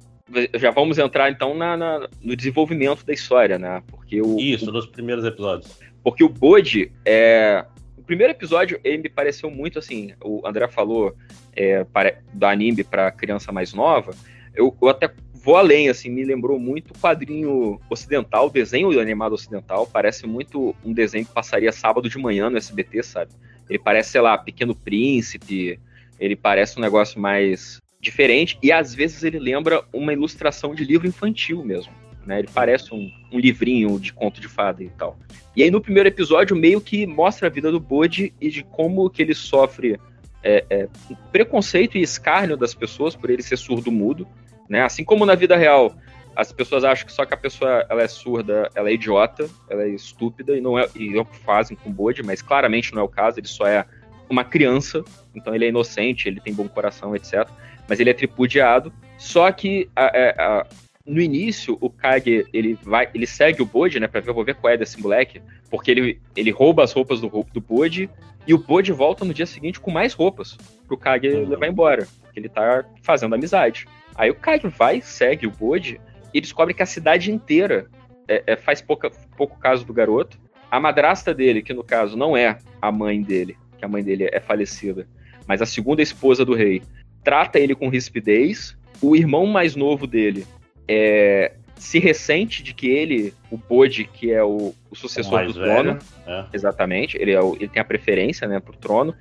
já 0.56 0.72
vamos 0.72 0.98
entrar 0.98 1.30
então 1.30 1.54
na, 1.54 1.76
na- 1.76 2.08
no 2.22 2.36
desenvolvimento 2.38 3.06
da 3.06 3.12
história, 3.12 3.60
né? 3.60 3.84
Porque 3.88 4.22
o, 4.22 4.40
Isso, 4.40 4.72
nos 4.72 4.88
primeiros 4.88 5.26
episódios. 5.26 5.78
porque 6.04 6.24
o 6.24 6.30
Bode 6.30 6.92
é. 7.06 7.66
O 7.98 8.04
primeiro 8.04 8.32
episódio, 8.32 8.80
ele 8.84 8.98
me 9.04 9.10
pareceu 9.10 9.50
muito 9.52 9.78
assim. 9.78 10.14
O 10.24 10.42
André 10.46 10.68
falou 10.70 11.16
é, 11.56 11.84
pare- 11.84 12.18
do 12.34 12.46
anime 12.46 12.84
pra 12.84 13.12
criança 13.12 13.52
mais 13.52 13.74
nova. 13.74 14.14
Eu, 14.56 14.76
eu 14.82 14.90
até 14.90 15.10
vou 15.44 15.58
além, 15.58 15.90
assim, 15.90 16.10
me 16.10 16.24
lembrou 16.24 16.60
muito 16.60 16.92
o 16.92 17.00
quadrinho 17.00 17.80
ocidental, 17.90 18.48
o 18.48 18.50
desenho 18.50 19.00
animado 19.00 19.34
ocidental. 19.34 19.88
Parece 19.88 20.28
muito 20.28 20.76
um 20.84 20.94
desenho 20.94 21.26
que 21.26 21.34
passaria 21.34 21.72
sábado 21.72 22.10
de 22.10 22.18
manhã 22.18 22.50
no 22.50 22.58
SBT, 22.58 23.04
sabe? 23.04 23.32
Ele 23.70 23.80
parece, 23.80 24.12
sei 24.12 24.22
lá, 24.22 24.38
Pequeno 24.38 24.76
Príncipe. 24.76 25.80
Ele 26.20 26.36
parece 26.36 26.78
um 26.78 26.82
negócio 26.82 27.20
mais 27.20 27.82
diferente. 28.00 28.58
E 28.62 28.72
às 28.72 28.94
vezes 28.94 29.24
ele 29.24 29.40
lembra 29.40 29.84
uma 29.94 30.14
ilustração 30.14 30.76
de 30.76 30.84
livro 30.84 31.08
infantil 31.08 31.64
mesmo. 31.64 31.94
Né? 32.26 32.40
Ele 32.40 32.50
parece 32.54 32.94
um, 32.94 33.10
um 33.32 33.40
livrinho 33.40 34.00
de 34.00 34.14
conto 34.14 34.42
de 34.42 34.48
fada 34.48 34.84
e 34.84 34.90
tal. 34.90 35.18
E 35.56 35.64
aí 35.64 35.72
no 35.72 35.82
primeiro 35.82 36.10
episódio 36.10 36.56
meio 36.56 36.82
que 36.82 37.06
mostra 37.06 37.48
a 37.48 37.50
vida 37.50 37.72
do 37.72 37.80
Bode 37.80 38.34
e 38.40 38.50
de 38.50 38.64
como 38.64 39.10
que 39.10 39.22
ele 39.22 39.34
sofre 39.34 40.00
é, 40.44 40.66
é, 40.70 40.88
preconceito 41.32 41.98
e 41.98 42.02
escárnio 42.02 42.58
das 42.58 42.74
pessoas 42.74 43.16
por 43.16 43.30
ele 43.30 43.42
ser 43.42 43.58
surdo-mudo, 43.58 44.28
né? 44.72 44.82
Assim 44.84 45.04
como 45.04 45.26
na 45.26 45.36
vida 45.36 45.58
real 45.58 45.94
as 46.34 46.50
pessoas 46.50 46.86
acham 46.86 47.06
que 47.06 47.12
só 47.12 47.26
que 47.26 47.34
a 47.34 47.38
pessoa 47.38 47.86
ela 47.90 48.02
é 48.02 48.08
surda, 48.08 48.70
ela 48.74 48.90
é 48.90 48.94
idiota, 48.94 49.50
ela 49.70 49.84
é 49.84 49.90
estúpida 49.90 50.56
e 50.58 50.62
não 50.62 50.80
é 50.80 50.88
e 50.96 51.14
é 51.18 51.20
o 51.20 51.26
que 51.26 51.38
fazem 51.40 51.76
com 51.76 51.90
o 51.90 51.94
Bode, 51.94 52.24
mas 52.24 52.42
claramente 52.42 52.94
não 52.94 53.02
é 53.02 53.04
o 53.04 53.10
caso, 53.10 53.38
ele 53.38 53.48
só 53.48 53.68
é 53.68 53.86
uma 54.30 54.46
criança, 54.46 55.04
então 55.36 55.54
ele 55.54 55.66
é 55.66 55.68
inocente, 55.68 56.30
ele 56.30 56.40
tem 56.40 56.54
bom 56.54 56.70
coração, 56.70 57.14
etc. 57.14 57.46
Mas 57.86 58.00
ele 58.00 58.10
é 58.10 58.14
tripudiado. 58.14 58.94
Só 59.18 59.52
que 59.52 59.90
a- 59.94 60.06
a- 60.06 60.60
a- 60.62 60.68
no 61.06 61.20
início 61.20 61.78
o 61.82 61.90
Kage 61.90 62.46
ele 62.54 62.80
vai, 62.82 63.10
ele 63.14 63.28
segue 63.28 63.62
o 63.62 63.66
Bode, 63.66 64.00
né, 64.00 64.08
para 64.08 64.22
ver, 64.22 64.32
vou 64.32 64.46
ver 64.46 64.56
qual 64.56 64.72
é 64.74 64.78
desse 64.78 65.02
moleque, 65.02 65.42
porque 65.70 65.92
ele, 65.92 66.22
ele 66.34 66.50
rouba 66.50 66.82
as 66.82 66.94
roupas 66.94 67.20
do, 67.20 67.28
do 67.54 67.60
Bode 67.60 68.10
e 68.48 68.54
o 68.54 68.58
Bode 68.58 68.94
volta 68.94 69.26
no 69.26 69.34
dia 69.34 69.46
seguinte 69.46 69.82
com 69.82 69.92
mais 69.92 70.14
roupas 70.14 70.58
pro 70.88 70.98
Kage 70.98 71.28
levar 71.28 71.68
embora, 71.68 72.08
porque 72.22 72.40
ele 72.40 72.48
tá 72.48 72.86
fazendo 73.04 73.36
amizade. 73.36 73.86
Aí 74.16 74.30
o 74.30 74.36
Kage 74.36 74.68
vai, 74.68 75.02
segue 75.02 75.48
o 75.48 75.52
Bode 75.52 76.00
e 76.34 76.40
descobre 76.42 76.74
que 76.74 76.84
a 76.84 76.86
cidade 76.86 77.32
inteira 77.32 77.88
é- 78.28 78.44
é, 78.48 78.56
faz 78.56 78.82
pouca, 78.82 79.10
pouco 79.38 79.58
caso 79.60 79.86
do 79.86 79.94
garoto. 79.94 80.38
A 80.70 80.80
madrasta 80.80 81.34
dele, 81.34 81.62
que 81.62 81.74
no 81.74 81.84
caso 81.84 82.16
não 82.18 82.36
é 82.38 82.58
a 82.82 82.92
mãe 82.92 83.22
dele, 83.22 83.58
que 83.78 83.84
a 83.84 83.88
mãe 83.88 84.04
dele 84.04 84.30
é 84.32 84.40
falecida, 84.40 85.08
mas 85.48 85.62
a 85.62 85.66
segunda 85.66 86.02
esposa 86.02 86.46
do 86.46 86.54
rei, 86.54 86.82
trata 87.24 87.60
ele 87.60 87.76
com 87.76 87.90
rispidez. 87.90 88.78
O 89.02 89.16
irmão 89.16 89.46
mais 89.46 89.76
novo 89.76 90.06
dele 90.08 90.46
é, 90.88 91.54
se 91.76 91.98
ressente 92.00 92.62
de 92.64 92.74
que 92.74 92.88
ele, 92.88 93.34
o 93.50 93.58
Bode, 93.58 94.06
que 94.06 94.32
é 94.32 94.44
o, 94.44 94.74
o 94.90 94.96
sucessor 94.96 95.34
mais 95.34 95.54
do 95.54 95.60
velho, 95.60 95.74
trono, 95.74 96.00
é. 96.28 96.46
exatamente, 96.54 97.18
ele, 97.18 97.32
é 97.32 97.42
o- 97.42 97.56
ele 97.56 97.68
tem 97.68 97.82
a 97.82 97.86
preferência 97.86 98.48
né, 98.48 98.60
pro 98.60 98.78
trono, 98.78 99.16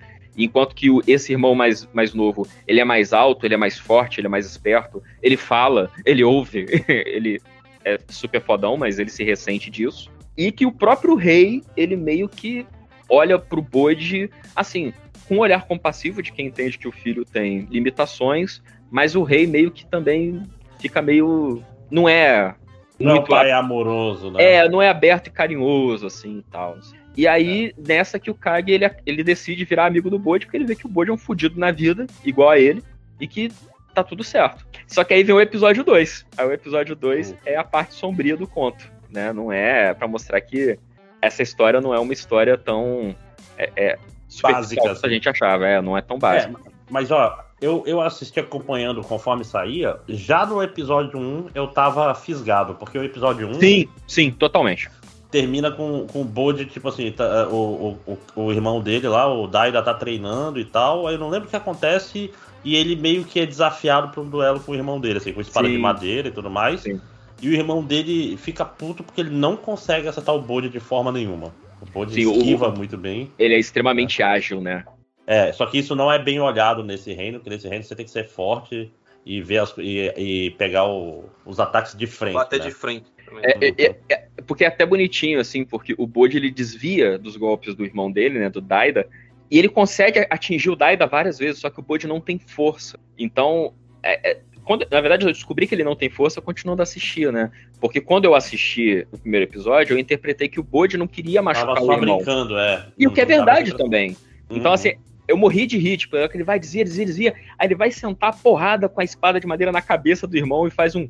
enquanto 0.45 0.75
que 0.75 0.91
o- 0.91 1.03
esse 1.07 1.33
irmão 1.33 1.55
mais, 1.55 1.87
mais 1.93 2.15
novo, 2.15 2.47
ele 2.67 2.81
é 2.81 2.85
mais 2.85 3.13
alto, 3.13 3.45
ele 3.47 3.55
é 3.55 3.57
mais 3.57 3.79
forte, 3.79 4.21
ele 4.21 4.27
é 4.27 4.31
mais 4.31 4.47
esperto, 4.47 5.03
ele 5.23 5.37
fala, 5.37 5.91
ele 6.05 6.23
ouve, 6.25 6.67
ele 6.89 7.41
é 7.85 7.99
super 8.09 8.41
fodão, 8.43 8.77
mas 8.77 8.99
ele 8.99 9.11
se 9.11 9.25
ressente 9.25 9.71
disso. 9.71 10.11
E 10.37 10.53
que 10.53 10.65
o 10.67 10.73
próprio 10.73 11.15
rei, 11.15 11.63
ele 11.77 11.97
meio 11.97 12.29
que 12.29 12.67
olha 13.09 13.39
pro 13.39 13.61
Bode, 13.61 14.31
assim, 14.55 14.93
com 15.27 15.37
um 15.37 15.41
olhar 15.41 15.67
compassivo 15.67 16.23
de 16.23 16.33
quem 16.33 16.47
entende 16.47 16.79
que 16.79 16.89
o 16.89 16.93
filho 16.93 17.25
tem 17.25 17.67
limitações, 17.71 18.63
mas 18.91 19.15
o 19.15 19.23
rei 19.23 19.47
meio 19.47 19.71
que 19.71 19.85
também 19.87 20.43
fica 20.79 21.01
meio. 21.03 21.63
Não 21.91 22.09
é. 22.09 22.55
Não 22.99 23.11
é 23.13 23.15
muito 23.15 23.29
pai 23.29 23.51
a- 23.51 23.59
amoroso, 23.59 24.31
né? 24.31 24.43
É, 24.43 24.69
não 24.69 24.81
é 24.83 24.89
aberto 24.89 25.29
e 25.29 25.31
carinhoso, 25.31 26.07
assim 26.07 26.39
e 26.39 26.43
tal. 26.51 26.79
E 27.17 27.27
aí, 27.27 27.75
nessa 27.77 28.19
que 28.19 28.31
o 28.31 28.35
Kage 28.35 28.71
ele, 28.71 28.91
ele 29.05 29.25
decide 29.25 29.65
virar 29.65 29.87
amigo 29.87 30.09
do 30.09 30.19
Bode, 30.19 30.47
porque 30.47 30.57
ele 30.57 30.67
vê 30.67 30.75
que 30.75 30.87
o 30.87 30.89
Bode 30.89 31.11
é 31.11 31.13
um 31.13 31.19
fudido 31.19 31.59
na 31.59 31.71
vida, 31.71 32.07
igual 32.25 32.51
a 32.51 32.59
ele, 32.59 32.83
e 33.21 33.27
que 33.27 33.51
tá 33.95 34.05
tudo 34.05 34.23
certo. 34.23 34.67
Só 34.87 35.03
que 35.05 35.13
aí 35.13 35.23
vem 35.23 35.35
o 35.35 35.41
episódio 35.41 35.85
2. 35.85 36.27
Aí 36.37 36.47
o 36.47 36.53
episódio 36.53 36.95
2 36.95 37.35
é 37.45 37.57
a 37.57 37.65
parte 37.65 37.95
sombria 37.95 38.37
do 38.37 38.47
conto, 38.47 38.91
né? 39.11 39.33
Não 39.33 39.53
é 39.53 39.93
pra 39.93 40.07
mostrar 40.07 40.41
que 40.41 40.79
essa 41.21 41.43
história 41.43 41.81
não 41.81 41.93
é 41.93 41.99
uma 41.99 42.13
história 42.13 42.57
tão 42.57 43.15
é, 43.59 43.71
é, 43.77 43.99
Básica, 44.43 44.81
quanto 44.81 44.89
a 44.89 44.93
assim. 44.93 45.09
gente 45.11 45.29
achava, 45.29 45.67
é, 45.67 45.83
não 45.83 45.97
é 45.97 46.01
tão 46.01 46.19
básica. 46.19 46.61
É, 46.65 46.71
mas 46.89 47.11
ó, 47.11 47.45
eu, 47.61 47.83
eu 47.87 48.01
assisti 48.01 48.39
acompanhando 48.39 49.03
conforme 49.03 49.45
saía. 49.45 49.99
Já 50.09 50.47
no 50.47 50.63
episódio 50.63 51.19
1 51.19 51.49
eu 51.55 51.67
tava 51.67 52.15
fisgado, 52.15 52.75
porque 52.75 52.97
o 52.97 53.05
episódio 53.05 53.49
1. 53.49 53.55
Sim, 53.55 53.89
sim, 54.07 54.31
totalmente. 54.31 54.89
Termina 55.31 55.71
com, 55.71 56.07
com 56.07 56.23
o 56.23 56.25
Bode, 56.25 56.67
tipo 56.67 56.89
assim, 56.89 57.13
tá, 57.13 57.49
o, 57.49 57.99
o, 58.07 58.19
o, 58.37 58.43
o 58.47 58.53
irmão 58.53 58.81
dele 58.81 59.07
lá, 59.09 59.33
o 59.33 59.47
Daida, 59.47 59.81
tá 59.83 59.95
treinando 59.95 60.59
e 60.59 60.65
tal. 60.65 61.07
Aí 61.07 61.15
eu 61.15 61.21
não 61.21 61.29
lembro 61.29 61.47
o 61.47 61.51
que 61.51 61.57
acontece. 61.57 62.33
E 62.65 62.77
ele 62.77 62.95
meio 62.97 63.25
que 63.25 63.41
é 63.41 63.47
desafiado 63.47 64.09
pra 64.09 64.21
um 64.21 64.29
duelo 64.29 64.61
com 64.61 64.73
o 64.73 64.75
irmão 64.75 65.01
dele, 65.01 65.19
assim, 65.19 65.33
com 65.33 65.41
espada 65.41 65.67
Sim. 65.67 65.75
de 65.75 65.79
madeira 65.81 66.29
e 66.29 66.31
tudo 66.31 66.51
mais. 66.51 66.85
E 66.85 67.49
o 67.49 67.53
irmão 67.55 67.83
dele 67.83 68.37
fica 68.37 68.65
puto 68.67 69.03
porque 69.03 69.21
ele 69.21 69.31
não 69.31 69.57
consegue 69.57 70.07
acertar 70.09 70.35
o 70.35 70.41
Bode 70.43 70.69
de 70.69 70.79
forma 70.81 71.11
nenhuma. 71.11 71.55
O 71.81 71.87
Bode 71.87 72.13
Sim, 72.13 72.27
o- 72.27 72.33
esquiva 72.33 72.71
muito 72.71 72.99
bem. 72.99 73.31
Ele 73.39 73.55
é 73.55 73.59
extremamente 73.59 74.23
ágil, 74.23 74.61
né? 74.61 74.85
É, 75.27 75.53
só 75.53 75.65
que 75.65 75.79
isso 75.79 75.95
não 75.95 76.13
é 76.13 76.19
bem 76.19 76.39
olhado 76.41 76.83
nesse 76.85 77.13
reino, 77.15 77.39
porque 77.39 77.49
nesse 77.51 77.69
reino 77.69 77.83
você 77.85 77.95
tem 77.95 78.05
que 78.05 78.11
ser 78.11 78.25
forte 78.29 78.91
e 79.25 79.41
ver 79.41 79.59
as- 79.59 79.75
e, 79.79 80.13
e 80.17 80.51
pegar 80.53 80.87
o- 80.87 81.25
os 81.47 81.59
ataques 81.61 81.97
de 81.97 82.07
frente. 82.07 82.35
Bater 82.35 82.59
né? 82.59 82.67
de 82.67 82.73
frente. 82.73 83.07
É, 83.43 83.67
é- 83.67 83.75
é- 83.87 83.97
é- 84.09 84.25
porque 84.47 84.65
é 84.65 84.67
até 84.69 84.85
bonitinho, 84.85 85.39
assim, 85.41 85.65
porque 85.65 85.95
o 85.97 86.07
Bode 86.07 86.37
ele 86.37 86.51
desvia 86.51 87.19
dos 87.19 87.37
golpes 87.37 87.75
do 87.75 87.85
irmão 87.85 88.11
dele, 88.11 88.39
né, 88.39 88.51
do 88.51 88.61
Daida, 88.61 89.07
e 89.51 89.59
ele 89.59 89.69
consegue 89.69 90.27
atingir 90.31 90.71
o 90.71 90.77
Daida 90.77 91.07
várias 91.07 91.39
vezes, 91.39 91.61
só 91.61 91.71
que 91.71 91.81
o 91.81 91.83
Bode 91.83 92.07
não 92.07 92.21
tem 92.21 92.39
força. 92.39 92.99
Então, 93.19 93.73
é- 94.03 94.31
é- 94.31 94.39
quando, 94.65 94.87
na 94.91 95.01
verdade, 95.01 95.27
eu 95.27 95.33
descobri 95.33 95.67
que 95.67 95.75
ele 95.75 95.83
não 95.85 95.97
tem 95.97 96.09
força 96.09 96.41
continuando 96.41 96.83
a 96.83 96.85
assistir, 96.85 97.33
né? 97.33 97.51
Porque 97.81 98.01
quando 98.01 98.25
eu 98.27 98.35
assisti 98.35 99.07
o 99.11 99.19
primeiro 99.19 99.45
episódio, 99.47 99.95
eu 99.95 99.99
interpretei 99.99 100.49
que 100.49 100.61
o 100.61 100.63
Bode 100.63 100.97
não 100.97 101.07
queria 101.07 101.43
machucar 101.43 101.75
Tava 101.75 101.87
o 101.87 101.93
irmão. 101.93 102.17
brincando, 102.17 102.57
é. 102.59 102.87
E 102.97 103.07
o 103.07 103.11
que 103.11 103.21
é 103.21 103.25
Não 103.25 103.29
verdade 103.37 103.77
também. 103.77 104.17
Então, 104.49 104.69
Uhum. 104.71 104.75
assim, 104.75 104.93
eu 105.27 105.37
morri 105.37 105.67
de 105.67 105.79
rir, 105.79 105.97
tipo, 105.97 106.17
ele 106.17 106.45
vai 106.45 106.59
desvia, 106.59 106.85
desvia, 106.85 107.05
desvia, 107.07 107.35
aí 107.59 107.67
ele 107.69 107.75
vai 107.75 107.91
sentar 107.91 108.31
a 108.31 108.33
porrada 108.33 108.89
com 108.89 109.01
a 109.01 109.05
espada 109.05 109.41
de 109.41 109.47
madeira 109.47 109.73
na 109.73 109.81
cabeça 109.81 110.27
do 110.27 110.37
irmão 110.37 110.67
e 110.67 110.71
faz 110.71 110.95
um, 110.95 111.09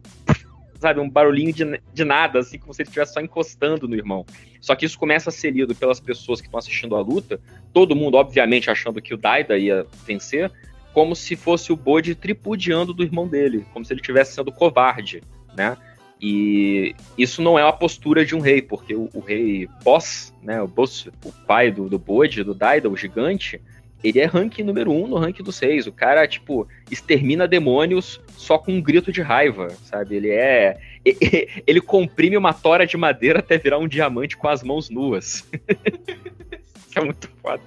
sabe, 0.81 0.99
um 0.99 1.09
barulhinho 1.09 1.53
de, 1.53 1.81
de 1.93 2.05
nada, 2.05 2.39
assim, 2.39 2.59
como 2.59 2.73
se 2.73 2.83
ele 2.83 2.89
estivesse 2.89 3.13
só 3.13 3.21
encostando 3.21 3.87
no 3.87 3.95
irmão. 3.95 4.25
Só 4.61 4.75
que 4.75 4.87
isso 4.87 4.99
começa 4.99 5.29
a 5.29 5.33
ser 5.33 5.51
lido 5.51 5.75
pelas 5.75 6.01
pessoas 6.01 6.41
que 6.41 6.47
estão 6.47 6.59
assistindo 6.59 6.97
a 6.97 7.01
luta, 7.01 7.41
todo 7.73 7.95
mundo, 7.95 8.17
obviamente, 8.17 8.71
achando 8.71 9.01
que 9.01 9.13
o 9.13 9.17
Daida 9.17 9.59
ia 9.59 9.87
vencer, 10.07 10.51
como 10.93 11.15
se 11.15 11.37
fosse 11.37 11.73
o 11.73 11.77
Bode 11.77 12.15
tripudiando 12.15 12.93
do 12.93 13.03
irmão 13.03 13.29
dele, 13.29 13.65
como 13.73 13.85
se 13.85 13.93
ele 13.93 14.01
estivesse 14.01 14.35
sendo 14.35 14.51
covarde, 14.51 15.23
né? 15.55 15.77
E 16.21 16.95
isso 17.17 17.41
não 17.41 17.59
é 17.59 17.65
uma 17.65 17.73
postura 17.73 18.25
de 18.25 18.35
um 18.35 18.41
rei, 18.41 18.61
porque 18.61 18.95
o, 18.95 19.09
o 19.15 19.21
rei 19.21 19.67
Boss, 19.83 20.35
né, 20.43 20.61
o 20.61 20.67
Boss, 20.67 21.09
o 21.25 21.33
pai 21.47 21.71
do, 21.71 21.89
do 21.89 21.99
Bode, 21.99 22.45
do 22.45 22.55
Daida, 22.55 22.91
o 22.91 22.97
gigante, 22.97 23.61
ele 24.03 24.19
é 24.21 24.25
ranking 24.25 24.63
número 24.63 24.91
um 24.93 25.07
no 25.07 25.17
ranking 25.19 25.43
dos 25.43 25.59
reis. 25.59 25.87
O 25.87 25.93
cara, 25.93 26.27
tipo, 26.27 26.67
extermina 26.91 27.47
demônios 27.47 28.21
só 28.37 28.57
com 28.59 28.73
um 28.73 28.81
grito 28.81 29.13
de 29.13 29.21
raiva, 29.23 29.69
sabe? 29.85 30.17
Ele 30.17 30.31
é. 30.31 30.79
Ele 31.67 31.81
comprime 31.81 32.37
uma 32.37 32.53
tora 32.53 32.87
de 32.87 32.97
madeira 32.97 33.39
até 33.41 33.59
virar 33.59 33.79
um 33.79 33.89
diamante 33.89 34.37
com 34.37 34.49
as 34.49 34.63
mãos 34.63 34.89
nuas. 34.91 35.49
É 36.97 37.01
muito 37.01 37.29
foda. 37.41 37.63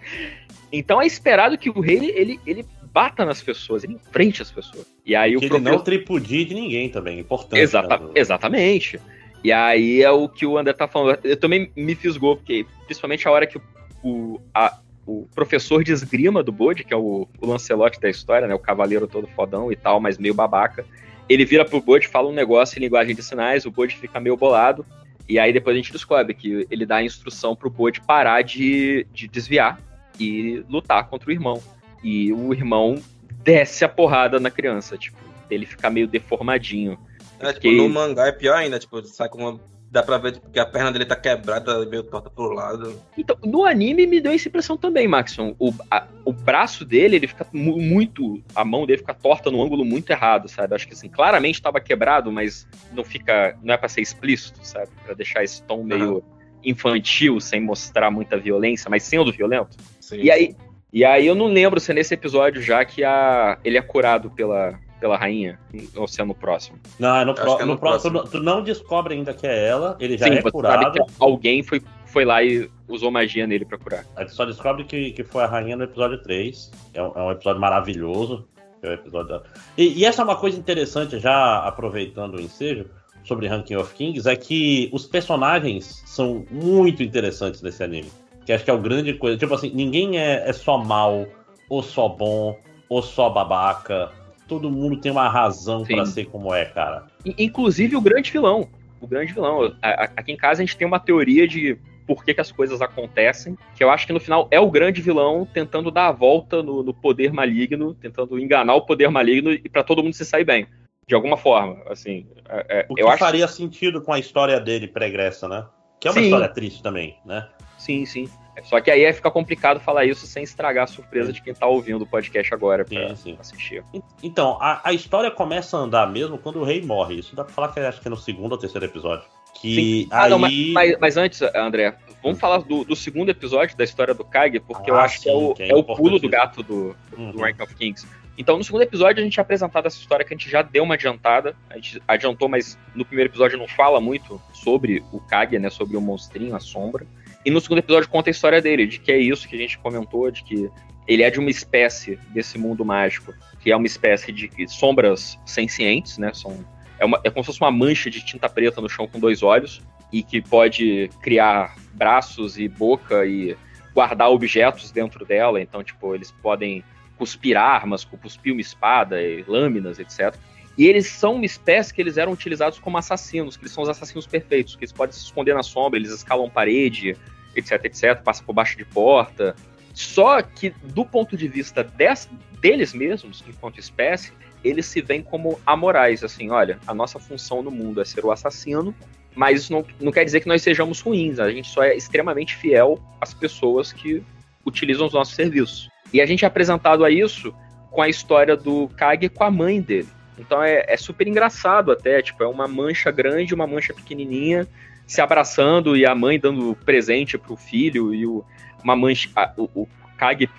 Então 0.70 1.02
é 1.02 1.06
esperado 1.06 1.58
que 1.58 1.70
o 1.70 1.80
rei 1.80 2.12
ele, 2.14 2.40
ele 2.46 2.66
bata 2.92 3.24
nas 3.24 3.42
pessoas, 3.42 3.84
ele 3.84 3.94
enfrente 3.94 4.42
as 4.42 4.52
pessoas. 4.52 4.86
E 5.06 5.16
aí 5.16 5.38
que 5.38 5.46
o 5.46 5.56
ele 5.56 5.60
não 5.60 5.80
tripudie 5.80 6.44
de 6.44 6.54
ninguém 6.54 6.90
também, 6.90 7.20
importante. 7.20 7.62
Exata- 7.62 8.00
né? 8.00 8.12
Exatamente. 8.16 9.00
E 9.44 9.52
aí 9.52 10.02
é 10.02 10.12
o 10.12 10.28
que 10.28 10.46
o 10.46 10.58
André 10.58 10.74
tá 10.74 10.88
falando. 10.90 11.20
Eu 11.24 11.38
também 11.38 11.72
me 11.76 11.96
fisgou, 11.96 12.36
porque 12.36 12.66
principalmente 12.86 13.26
a 13.28 13.32
hora 13.32 13.48
que 13.48 13.58
o, 13.58 13.62
o, 14.04 14.42
a- 14.54 14.78
o 15.06 15.28
professor 15.36 15.84
de 15.84 15.92
esgrima 15.92 16.42
do 16.42 16.52
Bode, 16.52 16.84
que 16.84 16.94
é 16.94 16.98
o, 16.98 17.28
o 17.40 17.46
Lancelote 17.46 18.00
da 18.00 18.10
história, 18.10 18.48
né? 18.48 18.54
O 18.54 18.60
cavaleiro 18.60 19.08
todo 19.08 19.28
fodão 19.28 19.72
e 19.72 19.76
tal, 19.76 20.00
mas 20.00 20.18
meio 20.18 20.34
babaca. 20.34 20.86
Ele 21.28 21.46
vira 21.46 21.66
pro 21.66 21.82
Bode, 21.82 22.08
fala 22.08 22.30
um 22.30 22.34
negócio 22.34 22.78
em 22.78 22.82
linguagem 22.82 23.16
de 23.16 23.24
sinais, 23.24 23.66
o 23.66 23.72
Bode 23.72 23.96
fica 23.96 24.20
meio 24.20 24.38
bolado. 24.38 24.86
E 25.28 25.40
aí 25.40 25.54
depois 25.54 25.74
a 25.74 25.78
gente 25.78 25.92
descobre 25.92 26.34
que 26.34 26.68
ele 26.70 26.86
dá 26.86 26.98
a 26.98 27.04
instrução 27.04 27.56
pro 27.56 27.70
Bode 27.70 28.02
parar 28.02 28.42
de, 28.42 29.08
de 29.14 29.28
desviar 29.28 29.80
e 30.20 30.64
lutar 30.70 31.08
contra 31.08 31.30
o 31.30 31.32
irmão. 31.32 31.62
E 32.04 32.32
o 32.34 32.54
irmão 32.54 33.02
desce 33.44 33.86
a 33.86 33.90
porrada 33.90 34.40
na 34.40 34.52
criança, 34.52 34.98
tipo, 34.98 35.18
ele 35.50 35.66
fica 35.66 35.90
meio 35.90 36.08
deformadinho. 36.08 36.98
É, 37.40 37.54
tipo, 37.54 37.72
no 37.72 37.90
mangá 37.90 38.28
é 38.28 38.32
pior 38.32 38.56
ainda, 38.56 38.80
tipo, 38.80 39.02
sai 39.04 39.30
com 39.30 39.40
uma. 39.40 39.60
Dá 39.94 40.02
pra 40.02 40.18
ver 40.18 40.32
tipo, 40.32 40.50
que 40.50 40.60
a 40.60 40.66
perna 40.66 40.92
dele 40.92 41.06
tá 41.06 41.16
quebrada, 41.16 41.86
meio 41.86 42.02
torta 42.02 42.28
pro 42.28 42.52
lado. 42.52 43.00
Então, 43.16 43.38
no 43.46 43.64
anime 43.64 44.08
me 44.08 44.20
deu 44.20 44.32
essa 44.34 44.48
impressão 44.48 44.76
também, 44.76 45.08
Maxon. 45.08 45.56
O, 45.60 45.72
a- 45.92 46.08
o 46.26 46.34
braço 46.34 46.84
dele, 46.84 47.18
ele 47.18 47.28
fica 47.28 47.46
mu- 47.54 47.80
muito. 47.80 48.42
A 48.56 48.66
mão 48.66 48.88
dele 48.88 48.98
fica 48.98 49.14
torta 49.14 49.52
no 49.52 49.62
ângulo 49.64 49.86
muito 49.86 50.10
errado, 50.10 50.50
sabe? 50.50 50.74
Acho 50.74 50.88
que 50.88 50.94
assim, 50.94 51.08
claramente 51.08 51.56
estava 51.56 51.80
quebrado, 51.80 52.32
mas 52.32 52.68
não 52.92 53.04
fica. 53.04 53.56
Não 53.62 53.76
é 53.76 53.78
pra 53.78 53.88
ser 53.88 54.02
explícito, 54.02 54.60
sabe? 54.64 54.90
Pra 55.06 55.14
deixar 55.14 55.44
esse 55.44 55.62
tom 55.62 55.84
meio 55.84 56.24
infantil, 56.64 57.40
sem 57.40 57.62
mostrar 57.62 58.10
muita 58.10 58.36
violência, 58.38 58.90
mas 58.90 59.04
sendo 59.04 59.32
violento. 59.32 59.78
e 60.26 60.32
aí. 60.32 60.56
E 60.92 61.04
aí 61.04 61.26
eu 61.26 61.34
não 61.36 61.48
lembro 61.48 61.80
se 61.80 61.92
é 61.92 61.94
nesse 61.96 62.14
episódio 62.14 62.62
já 62.62 62.86
que 62.86 63.04
a, 63.04 63.58
ele 63.64 63.78
é 63.80 63.82
curado 63.82 64.30
pela, 64.30 64.80
pela 65.04 65.18
rainha, 65.18 65.60
ou 65.98 66.08
se 66.08 66.22
é 66.22 66.24
no 66.24 66.34
próximo. 66.34 66.80
Não, 66.98 67.14
é 67.18 67.26
no, 67.26 67.34
que 67.34 67.42
é 67.42 67.44
no 67.44 67.74
no 67.74 67.78
próximo. 67.78 68.12
próximo. 68.14 68.24
Tu, 68.24 68.38
tu 68.38 68.40
não 68.42 68.64
descobre 68.64 69.16
ainda 69.16 69.34
que 69.34 69.46
é 69.46 69.68
ela, 69.68 69.98
ele 70.00 70.18
já 70.18 70.28
Sim, 70.28 70.36
é 70.36 70.42
você 70.42 70.50
curado. 70.52 70.82
sabe 70.82 71.04
que 71.06 71.12
alguém 71.20 71.62
foi, 71.62 71.82
foi 72.06 72.24
lá 72.24 72.42
e 72.42 72.70
usou 72.88 73.12
magia 73.12 73.46
nele 73.46 73.66
pra 73.66 73.78
curar. 73.78 74.06
Aí 74.16 74.26
tu 74.26 74.34
só 74.34 74.46
descobre 74.46 74.86
que, 74.86 75.12
que 75.12 75.22
foi 75.26 75.44
a 75.44 75.48
rainha 75.48 75.76
no 75.76 75.84
episódio 75.84 76.22
3. 76.24 76.72
É 76.94 77.04
um, 77.04 77.12
é 77.16 77.22
um 77.24 77.32
episódio 77.32 77.60
maravilhoso. 77.60 78.48
É 78.82 78.92
o 78.92 78.94
episódio 78.94 79.28
da- 79.28 79.44
e, 79.78 80.00
e 80.00 80.06
essa 80.06 80.22
é 80.22 80.24
uma 80.24 80.38
coisa 80.38 80.58
interessante, 80.58 81.20
já 81.20 81.58
aproveitando 81.68 82.36
o 82.38 82.42
ensejo, 82.42 82.86
sobre 83.26 83.48
Ranking 83.48 83.76
of 83.76 83.94
Kings, 83.94 84.26
é 84.30 84.38
que 84.38 84.90
os 84.94 85.06
personagens 85.06 86.02
são 86.06 86.46
muito 86.50 87.04
interessantes 87.04 87.62
nesse 87.62 87.84
anime. 87.84 88.10
Que 88.46 88.54
acho 88.54 88.64
que 88.64 88.72
é 88.72 88.74
o 88.74 88.80
grande 88.82 89.14
coisa. 89.16 89.38
Tipo 89.38 89.54
assim, 89.54 89.70
ninguém 89.76 90.18
é, 90.18 90.48
é 90.48 90.54
só 90.54 90.78
mal, 90.78 91.26
ou 91.68 91.84
só 91.84 92.08
bom, 92.08 92.58
ou 92.88 93.02
só 93.02 93.30
babaca. 93.30 94.10
Todo 94.54 94.70
mundo 94.70 94.98
tem 94.98 95.12
uma 95.12 95.28
razão 95.28 95.84
pra 95.84 96.06
ser 96.06 96.26
como 96.26 96.54
é, 96.54 96.66
cara. 96.66 97.06
Inclusive 97.38 97.96
o 97.96 98.02
grande 98.02 98.32
vilão. 98.32 98.68
O 99.02 99.08
grande 99.08 99.34
vilão. 99.34 99.74
Aqui 99.82 100.32
em 100.32 100.38
casa 100.38 100.62
a 100.62 100.66
gente 100.66 100.78
tem 100.78 100.88
uma 100.88 101.00
teoria 101.00 101.48
de 101.48 101.78
por 102.06 102.24
que, 102.24 102.34
que 102.34 102.42
as 102.42 102.52
coisas 102.52 102.82
acontecem, 102.82 103.58
que 103.76 103.84
eu 103.84 103.90
acho 103.90 104.06
que 104.06 104.14
no 104.14 104.20
final 104.20 104.48
é 104.52 104.60
o 104.60 104.70
grande 104.70 105.02
vilão 105.02 105.48
tentando 105.52 105.90
dar 105.90 106.08
a 106.08 106.12
volta 106.12 106.62
no, 106.62 106.84
no 106.84 106.94
poder 106.94 107.32
maligno, 107.34 107.94
tentando 107.96 108.38
enganar 108.40 108.76
o 108.76 108.82
poder 108.86 109.10
maligno 109.10 109.52
e 109.52 109.70
pra 109.70 109.84
todo 109.84 110.04
mundo 110.04 110.14
se 110.14 110.26
sair 110.26 110.44
bem. 110.46 110.68
De 111.08 111.16
alguma 111.16 111.36
forma, 111.36 111.82
assim. 111.90 112.26
é- 112.48 112.82
é, 112.82 112.86
O 112.90 112.96
que 112.96 113.02
eu 113.02 113.10
acho 113.10 113.20
faria 113.20 113.48
sentido 113.48 114.02
com 114.02 114.14
a 114.14 114.20
história 114.20 114.60
dele 114.60 114.88
pregressa, 114.88 115.48
né? 115.48 115.66
Que 116.00 116.08
é 116.08 116.12
uma 116.12 116.20
Sim. 116.20 116.26
história 116.26 116.48
triste 116.50 116.84
também, 116.84 117.18
né? 117.26 117.48
Sim, 117.78 118.06
sim. 118.06 118.30
Só 118.64 118.80
que 118.80 118.92
aí 118.92 119.12
fica 119.14 119.32
complicado 119.32 119.80
falar 119.80 120.06
isso 120.06 120.26
sem 120.28 120.44
estragar 120.44 120.84
a 120.84 120.88
surpresa 120.88 121.34
de 121.34 121.42
quem 121.42 121.54
tá 121.54 121.66
ouvindo 121.66 122.04
o 122.04 122.08
podcast 122.08 122.54
agora 122.54 122.86
pra 122.86 123.14
assistir. 123.40 123.84
Então, 124.22 124.58
a, 124.62 124.82
a 124.90 124.94
história 124.94 125.32
começa 125.32 125.76
a 125.76 125.80
andar 125.82 126.06
mesmo 126.12 126.38
quando 126.38 126.60
o 126.60 126.64
rei 126.64 126.82
morre. 126.82 127.16
Isso 127.20 127.36
dá 127.36 127.44
pra 127.44 127.54
falar 127.54 127.70
que 127.74 127.80
acho 127.80 128.00
que 128.02 128.08
é 128.08 128.12
no 128.12 128.18
segundo 128.18 128.52
ou 128.52 128.58
terceiro 128.58 128.86
episódio. 128.86 129.26
Que 129.56 129.76
Sim. 130.04 130.08
Ah, 130.12 130.24
aí. 130.24 130.30
não, 130.30 130.40
mas, 130.40 130.54
mas- 130.72 130.98
mas 131.00 131.18
antes, 131.18 131.42
André, 131.56 131.96
vamos 132.22 132.40
falar 132.40 132.60
do, 132.60 132.84
do 132.84 132.96
segundo 132.96 133.30
episódio 133.30 133.76
da 133.78 133.84
história 133.84 134.14
do 134.14 134.24
Kage, 134.24 134.60
porque 134.60 134.90
eu 134.90 134.96
Ah, 134.96 135.04
acho 135.04 135.22
que 135.22 135.30
é 135.30 135.32
sim, 135.32 135.38
o, 135.38 135.54
que 135.54 135.64
é 135.64 135.70
é 135.70 135.76
o 135.76 135.84
pulo 135.84 136.20
do 136.20 136.30
gato 136.30 136.62
do, 136.64 136.96
do, 137.16 137.32
do 137.32 137.40
Rank 137.42 137.60
of 137.62 137.74
Kings. 137.76 138.06
Então, 138.36 138.58
no 138.58 138.64
segundo 138.64 138.82
episódio, 138.82 139.22
a 139.22 139.24
gente 139.24 139.40
é 139.40 139.42
apresentado 139.44 139.86
essa 139.86 139.98
história 140.00 140.26
que 140.26 140.34
a 140.34 140.38
gente 140.38 140.50
já 140.50 140.64
deu 140.64 140.84
uma 140.84 140.96
adiantada. 140.96 141.56
A 141.70 141.76
gente 141.76 142.02
adiantou, 142.08 142.50
mas 142.50 142.80
no 142.96 143.06
primeiro 143.06 143.30
episódio 143.30 143.60
não 143.60 143.68
fala 143.68 144.02
muito 144.02 144.42
sobre 144.54 145.04
o 145.12 145.20
Kage, 145.20 145.60
né? 145.60 145.70
Sobre 145.70 145.96
o 145.98 146.02
monstrinho, 146.02 146.56
a 146.56 146.60
sombra. 146.60 147.06
E 147.46 147.52
no 147.52 147.60
segundo 147.60 147.80
episódio 147.80 148.10
conta 148.10 148.30
a 148.30 148.32
história 148.32 148.62
dele, 148.62 148.88
de 148.88 149.00
que 149.00 149.12
é 149.12 149.18
isso 149.18 149.48
que 149.48 149.56
a 149.56 149.60
gente 149.60 149.78
comentou, 149.78 150.32
de 150.32 150.44
que 150.44 150.70
ele 151.08 151.24
é 151.24 151.30
de 151.30 151.40
uma 151.40 151.50
espécie 151.50 152.18
desse 152.30 152.58
mundo 152.58 152.86
mágico, 152.86 153.34
que 153.60 153.72
é 153.72 153.76
uma 153.76 153.88
espécie 153.88 154.32
de 154.32 154.50
sombras 154.68 155.38
sencientes, 155.46 156.18
né? 156.18 156.32
São, 156.34 156.66
é, 157.00 157.06
uma- 157.06 157.20
é 157.24 157.30
como 157.30 157.44
se 157.44 157.48
fosse 157.48 157.62
uma 157.62 157.72
mancha 157.72 158.10
de 158.10 158.24
tinta 158.24 158.48
preta 158.48 158.80
no 158.80 158.88
chão 158.88 159.08
com 159.08 159.20
dois 159.20 159.44
olhos, 159.44 159.82
e 160.12 160.22
que 160.24 160.42
pode 160.42 161.10
criar 161.22 161.76
braços 161.94 162.58
e 162.58 162.68
boca 162.68 163.26
e 163.26 163.58
guardar 163.94 164.30
objetos 164.30 164.92
dentro 164.92 165.26
dela, 165.26 165.60
então, 165.60 165.84
tipo, 165.84 166.16
eles 166.16 166.32
podem 166.32 166.84
cuspir 167.18 167.58
armas, 167.58 168.06
cuspir 168.06 168.54
uma 168.54 168.62
espada, 168.62 169.22
e 169.22 169.44
lâminas, 169.48 170.00
etc. 170.00 170.36
E 170.78 170.86
eles 170.88 171.08
são 171.08 171.36
uma 171.36 171.46
espécie 171.46 171.94
que 171.94 172.02
eles 172.02 172.18
eram 172.18 172.32
utilizados 172.32 172.80
como 172.80 172.98
assassinos, 172.98 173.56
que 173.58 173.64
eles 173.64 173.72
são 173.72 173.84
os 173.84 173.90
assassinos 173.90 174.26
perfeitos, 174.26 174.76
que 174.76 174.84
eles 174.84 174.92
podem 174.92 175.14
se 175.14 175.24
esconder 175.24 175.54
na 175.54 175.64
sombra, 175.64 176.00
eles 176.00 176.12
escalam 176.12 176.50
parede, 176.50 177.16
etc, 177.56 177.86
etc, 177.86 178.22
passam 178.24 178.46
por 178.46 178.54
baixo 178.54 178.78
de 178.78 178.86
porta. 178.86 179.56
Só 179.94 180.42
que, 180.42 180.72
do 180.84 181.06
ponto 181.06 181.38
de 181.38 181.48
vista 181.48 181.84
des, 181.84 182.30
deles 182.60 182.94
mesmos, 182.94 183.44
enquanto 183.48 183.80
espécie, 183.80 184.32
eles 184.64 184.86
se 184.86 185.02
veem 185.02 185.22
como 185.22 185.60
amorais, 185.66 186.24
assim, 186.24 186.50
olha, 186.50 186.80
a 186.88 186.94
nossa 186.94 187.20
função 187.20 187.62
no 187.62 187.70
mundo 187.70 188.02
é 188.02 188.06
ser 188.06 188.26
o 188.26 188.32
assassino, 188.32 188.96
mas 189.36 189.64
isso 189.64 189.74
não, 189.74 189.86
não 190.00 190.12
quer 190.12 190.24
dizer 190.24 190.40
que 190.40 190.48
nós 190.48 190.62
sejamos 190.62 191.02
ruins, 191.02 191.40
a 191.40 191.52
gente 191.52 191.68
só 191.68 191.84
é 191.84 191.96
extremamente 191.96 192.56
fiel 192.56 193.00
às 193.20 193.34
pessoas 193.34 193.92
que 193.92 194.24
utilizam 194.66 195.08
os 195.08 195.14
nossos 195.14 195.36
serviços. 195.36 195.90
E 196.12 196.22
a 196.22 196.26
gente 196.26 196.46
é 196.46 196.48
apresentado 196.48 197.04
a 197.04 197.10
isso 197.10 197.54
com 197.92 198.02
a 198.02 198.08
história 198.08 198.56
do 198.56 198.88
Kage 198.90 199.30
com 199.30 199.44
a 199.44 199.52
mãe 199.52 199.82
dele. 199.82 200.08
Então 200.38 200.64
é, 200.64 200.86
é 200.88 200.98
super 200.98 201.28
engraçado 201.28 201.92
até, 201.92 202.22
tipo, 202.22 202.44
é 202.44 202.48
uma 202.48 202.68
mancha 202.68 203.12
grande, 203.12 203.54
uma 203.54 203.68
mancha 203.68 203.94
pequenininha, 203.94 204.68
se 205.14 205.22
abraçando 205.22 205.96
e 205.96 206.08
a 206.08 206.16
mãe 206.16 206.40
dando 206.40 206.76
presente 206.84 207.38
pro 207.38 207.56
filho 207.56 208.16
e 208.16 208.26
o, 208.26 208.44
uma 208.84 208.96
a, 209.36 209.54
o, 209.56 209.70
o 209.76 209.88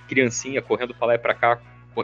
criancinha 0.06 0.62
correndo 0.62 0.94
pra 0.94 1.08
lá 1.08 1.14
e 1.16 1.18
pra 1.18 1.34
cá 1.34 1.60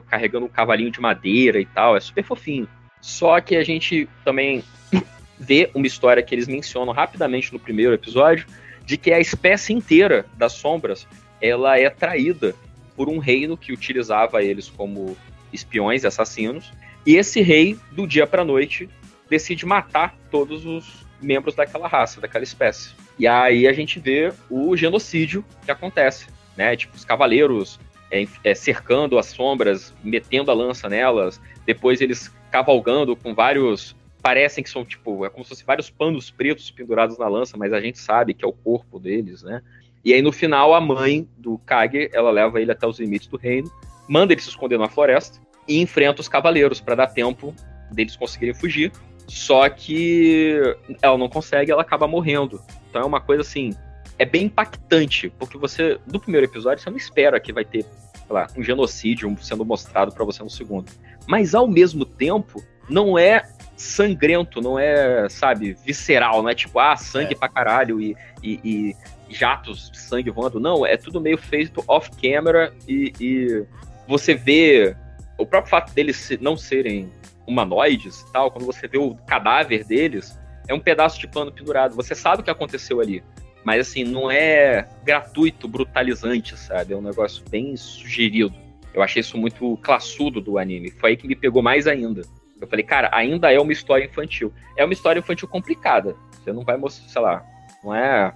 carregando 0.08 0.46
um 0.46 0.48
cavalinho 0.48 0.90
de 0.90 1.00
madeira 1.00 1.60
e 1.60 1.66
tal, 1.66 1.96
é 1.96 2.00
super 2.00 2.24
fofinho. 2.24 2.68
Só 3.00 3.40
que 3.40 3.54
a 3.54 3.62
gente 3.62 4.08
também 4.24 4.64
vê 5.38 5.70
uma 5.74 5.86
história 5.86 6.24
que 6.24 6.34
eles 6.34 6.48
mencionam 6.48 6.92
rapidamente 6.92 7.52
no 7.52 7.58
primeiro 7.60 7.94
episódio, 7.94 8.46
de 8.84 8.96
que 8.96 9.12
a 9.12 9.20
espécie 9.20 9.72
inteira 9.72 10.26
das 10.36 10.52
sombras, 10.52 11.06
ela 11.40 11.78
é 11.78 11.88
traída 11.88 12.52
por 12.96 13.08
um 13.08 13.18
reino 13.18 13.56
que 13.56 13.72
utilizava 13.72 14.42
eles 14.42 14.68
como 14.68 15.16
espiões 15.52 16.04
assassinos, 16.04 16.72
e 17.06 17.14
esse 17.14 17.42
rei, 17.42 17.78
do 17.92 18.08
dia 18.08 18.26
para 18.26 18.44
noite, 18.44 18.88
decide 19.28 19.64
matar 19.64 20.16
todos 20.32 20.66
os 20.66 21.08
membros 21.20 21.54
daquela 21.54 21.86
raça, 21.86 22.20
daquela 22.20 22.44
espécie. 22.44 22.94
E 23.18 23.26
aí 23.26 23.66
a 23.66 23.72
gente 23.72 23.98
vê 23.98 24.32
o 24.48 24.76
genocídio 24.76 25.44
que 25.64 25.70
acontece, 25.70 26.26
né? 26.56 26.74
Tipo, 26.76 26.96
os 26.96 27.04
cavaleiros 27.04 27.78
é, 28.10 28.26
é, 28.42 28.54
cercando 28.54 29.18
as 29.18 29.26
sombras, 29.26 29.94
metendo 30.02 30.50
a 30.50 30.54
lança 30.54 30.88
nelas, 30.88 31.40
depois 31.64 32.00
eles 32.00 32.32
cavalgando 32.50 33.14
com 33.14 33.34
vários. 33.34 33.96
Parecem 34.22 34.62
que 34.62 34.68
são, 34.68 34.84
tipo, 34.84 35.24
é 35.24 35.30
como 35.30 35.44
se 35.44 35.48
fossem 35.48 35.64
vários 35.64 35.88
panos 35.88 36.30
pretos 36.30 36.70
pendurados 36.70 37.16
na 37.16 37.26
lança, 37.26 37.56
mas 37.56 37.72
a 37.72 37.80
gente 37.80 37.98
sabe 37.98 38.34
que 38.34 38.44
é 38.44 38.48
o 38.48 38.52
corpo 38.52 38.98
deles, 38.98 39.42
né? 39.42 39.62
E 40.04 40.12
aí 40.12 40.20
no 40.20 40.32
final 40.32 40.74
a 40.74 40.80
mãe 40.80 41.26
do 41.38 41.58
Kage, 41.58 42.10
ela 42.12 42.30
leva 42.30 42.60
ele 42.60 42.70
até 42.70 42.86
os 42.86 42.98
limites 42.98 43.28
do 43.28 43.38
reino, 43.38 43.70
manda 44.08 44.32
ele 44.32 44.40
se 44.40 44.48
esconder 44.48 44.78
na 44.78 44.88
floresta 44.88 45.38
e 45.66 45.80
enfrenta 45.80 46.20
os 46.20 46.28
cavaleiros 46.28 46.80
para 46.80 46.94
dar 46.94 47.06
tempo 47.06 47.54
deles 47.92 48.16
conseguirem 48.16 48.54
fugir. 48.54 48.92
Só 49.30 49.68
que 49.68 50.60
ela 51.00 51.16
não 51.16 51.28
consegue, 51.28 51.70
ela 51.70 51.82
acaba 51.82 52.08
morrendo. 52.08 52.60
Então 52.88 53.00
é 53.00 53.04
uma 53.04 53.20
coisa 53.20 53.42
assim, 53.42 53.70
é 54.18 54.24
bem 54.24 54.44
impactante, 54.44 55.32
porque 55.38 55.56
você, 55.56 55.98
no 56.12 56.18
primeiro 56.18 56.46
episódio, 56.46 56.82
você 56.82 56.90
não 56.90 56.96
espera 56.96 57.38
que 57.38 57.52
vai 57.52 57.64
ter, 57.64 57.84
sei 57.84 58.26
lá, 58.28 58.48
um 58.56 58.62
genocídio 58.62 59.34
sendo 59.40 59.64
mostrado 59.64 60.12
para 60.12 60.24
você 60.24 60.42
no 60.42 60.50
segundo. 60.50 60.90
Mas 61.28 61.54
ao 61.54 61.68
mesmo 61.68 62.04
tempo, 62.04 62.62
não 62.88 63.16
é 63.16 63.48
sangrento, 63.76 64.60
não 64.60 64.78
é, 64.78 65.28
sabe, 65.28 65.76
visceral, 65.86 66.42
não 66.42 66.50
é 66.50 66.54
tipo, 66.54 66.78
ah, 66.80 66.96
sangue 66.96 67.34
é. 67.34 67.36
pra 67.36 67.48
caralho 67.48 68.00
e, 68.00 68.16
e, 68.42 68.60
e, 68.64 68.96
jatos 69.30 69.90
de 69.90 69.98
sangue 69.98 70.28
voando. 70.28 70.58
Não, 70.58 70.84
é 70.84 70.96
tudo 70.96 71.20
meio 71.20 71.38
feito 71.38 71.84
off-camera 71.86 72.74
e, 72.86 73.12
e, 73.20 73.64
você 74.08 74.34
vê 74.34 74.96
o 75.38 75.46
próprio 75.46 75.70
fato 75.70 75.94
deles 75.94 76.36
não 76.40 76.56
serem 76.56 77.10
humanoides 77.46 78.20
e 78.20 78.32
tal, 78.32 78.50
quando 78.50 78.66
você 78.66 78.86
vê 78.86 78.98
o 78.98 79.14
cadáver 79.26 79.84
deles, 79.84 80.38
é 80.68 80.74
um 80.74 80.80
pedaço 80.80 81.18
de 81.18 81.26
pano 81.26 81.52
pendurado. 81.52 81.96
Você 81.96 82.14
sabe 82.14 82.42
o 82.42 82.44
que 82.44 82.50
aconteceu 82.50 83.00
ali. 83.00 83.22
Mas 83.64 83.88
assim, 83.88 84.04
não 84.04 84.30
é 84.30 84.88
gratuito, 85.04 85.68
brutalizante, 85.68 86.56
sabe? 86.56 86.94
É 86.94 86.96
um 86.96 87.02
negócio 87.02 87.44
bem 87.50 87.76
sugerido. 87.76 88.54
Eu 88.94 89.02
achei 89.02 89.20
isso 89.20 89.36
muito 89.36 89.76
classudo 89.82 90.40
do 90.40 90.58
anime. 90.58 90.90
Foi 90.90 91.10
aí 91.10 91.16
que 91.16 91.26
me 91.26 91.36
pegou 91.36 91.62
mais 91.62 91.86
ainda. 91.86 92.22
Eu 92.60 92.66
falei, 92.66 92.84
cara, 92.84 93.10
ainda 93.12 93.52
é 93.52 93.60
uma 93.60 93.72
história 93.72 94.04
infantil. 94.04 94.52
É 94.76 94.84
uma 94.84 94.92
história 94.92 95.20
infantil 95.20 95.48
complicada. 95.48 96.14
Você 96.32 96.52
não 96.52 96.64
vai 96.64 96.76
mostrar, 96.76 97.08
sei 97.08 97.20
lá, 97.20 97.44
não 97.82 97.94
é. 97.94 98.32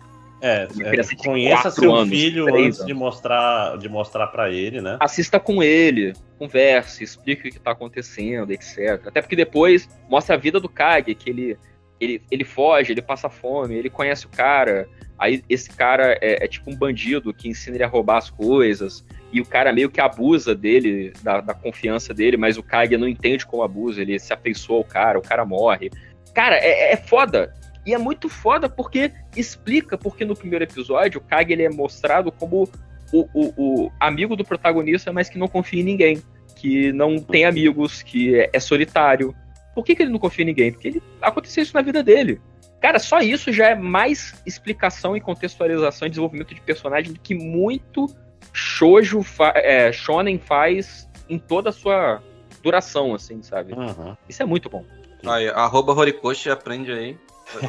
É, 0.46 0.68
é 0.78 1.16
conheça 1.16 1.70
seu 1.70 1.94
anos, 1.94 2.10
filho 2.10 2.54
antes 2.54 2.76
anos. 2.76 2.86
de 2.86 2.92
mostrar 2.92 3.78
de 3.78 3.88
mostrar 3.88 4.26
para 4.26 4.50
ele, 4.50 4.78
né? 4.82 4.98
Assista 5.00 5.40
com 5.40 5.62
ele, 5.62 6.12
converse, 6.38 7.02
explique 7.02 7.48
o 7.48 7.50
que 7.50 7.58
tá 7.58 7.70
acontecendo, 7.70 8.52
etc. 8.52 9.00
Até 9.06 9.22
porque 9.22 9.34
depois 9.34 9.88
mostra 10.06 10.34
a 10.34 10.38
vida 10.38 10.60
do 10.60 10.68
Kage, 10.68 11.14
que 11.14 11.30
ele 11.30 11.58
ele, 11.98 12.20
ele 12.30 12.44
foge, 12.44 12.92
ele 12.92 13.00
passa 13.00 13.30
fome, 13.30 13.74
ele 13.74 13.88
conhece 13.88 14.26
o 14.26 14.28
cara, 14.28 14.86
aí 15.18 15.42
esse 15.48 15.70
cara 15.70 16.18
é, 16.20 16.44
é, 16.44 16.48
tipo 16.48 16.70
um 16.70 16.76
bandido 16.76 17.32
que 17.32 17.48
ensina 17.48 17.76
ele 17.76 17.84
a 17.84 17.88
roubar 17.88 18.18
as 18.18 18.28
coisas, 18.28 19.02
e 19.32 19.40
o 19.40 19.46
cara 19.46 19.72
meio 19.72 19.90
que 19.90 20.00
abusa 20.00 20.54
dele, 20.54 21.14
da, 21.22 21.40
da 21.40 21.54
confiança 21.54 22.12
dele, 22.12 22.36
mas 22.36 22.58
o 22.58 22.62
Kage 22.62 22.98
não 22.98 23.08
entende 23.08 23.46
como 23.46 23.62
abusa, 23.62 24.02
ele 24.02 24.18
se 24.18 24.34
afeiçoa 24.34 24.78
ao 24.78 24.84
cara, 24.84 25.18
o 25.18 25.22
cara 25.22 25.46
morre. 25.46 25.90
Cara, 26.34 26.56
é, 26.56 26.92
é 26.92 26.96
foda. 26.96 27.54
E 27.86 27.92
é 27.92 27.98
muito 27.98 28.28
foda 28.28 28.68
porque 28.68 29.12
explica 29.36 29.98
porque 29.98 30.24
no 30.24 30.34
primeiro 30.34 30.64
episódio 30.64 31.20
o 31.20 31.24
Kage 31.24 31.52
ele 31.52 31.64
é 31.64 31.70
mostrado 31.70 32.32
como 32.32 32.68
o, 33.12 33.28
o, 33.34 33.52
o 33.56 33.92
amigo 34.00 34.34
do 34.36 34.44
protagonista, 34.44 35.12
mas 35.12 35.28
que 35.28 35.38
não 35.38 35.48
confia 35.48 35.80
em 35.80 35.84
ninguém. 35.84 36.22
Que 36.56 36.92
não 36.92 37.18
tem 37.18 37.44
amigos, 37.44 38.02
que 38.02 38.34
é, 38.34 38.50
é 38.52 38.60
solitário, 38.60 39.34
por 39.74 39.84
que, 39.84 39.94
que 39.94 40.02
ele 40.02 40.12
não 40.12 40.18
confia 40.18 40.44
em 40.44 40.46
ninguém? 40.46 40.72
Porque 40.72 40.88
ele, 40.88 41.02
aconteceu 41.20 41.62
isso 41.62 41.74
na 41.74 41.82
vida 41.82 42.02
dele. 42.02 42.40
Cara, 42.80 42.98
só 42.98 43.20
isso 43.20 43.52
já 43.52 43.70
é 43.70 43.74
mais 43.74 44.40
explicação 44.46 45.16
e 45.16 45.20
contextualização 45.20 46.06
e 46.06 46.10
desenvolvimento 46.10 46.54
de 46.54 46.60
personagem 46.60 47.12
do 47.12 47.18
que 47.18 47.34
muito 47.34 48.06
shoujo 48.52 49.22
fa 49.22 49.52
é, 49.56 49.90
shonen 49.90 50.38
faz 50.38 51.08
em 51.28 51.38
toda 51.38 51.70
a 51.70 51.72
sua 51.72 52.22
duração, 52.62 53.14
assim, 53.14 53.42
sabe? 53.42 53.72
Uhum. 53.72 54.16
Isso 54.28 54.42
é 54.42 54.46
muito 54.46 54.68
bom. 54.68 54.84
Aí, 55.26 55.48
arroba 55.48 55.92
Horikoshi, 55.92 56.50
aprende 56.50 56.92
aí. 56.92 57.18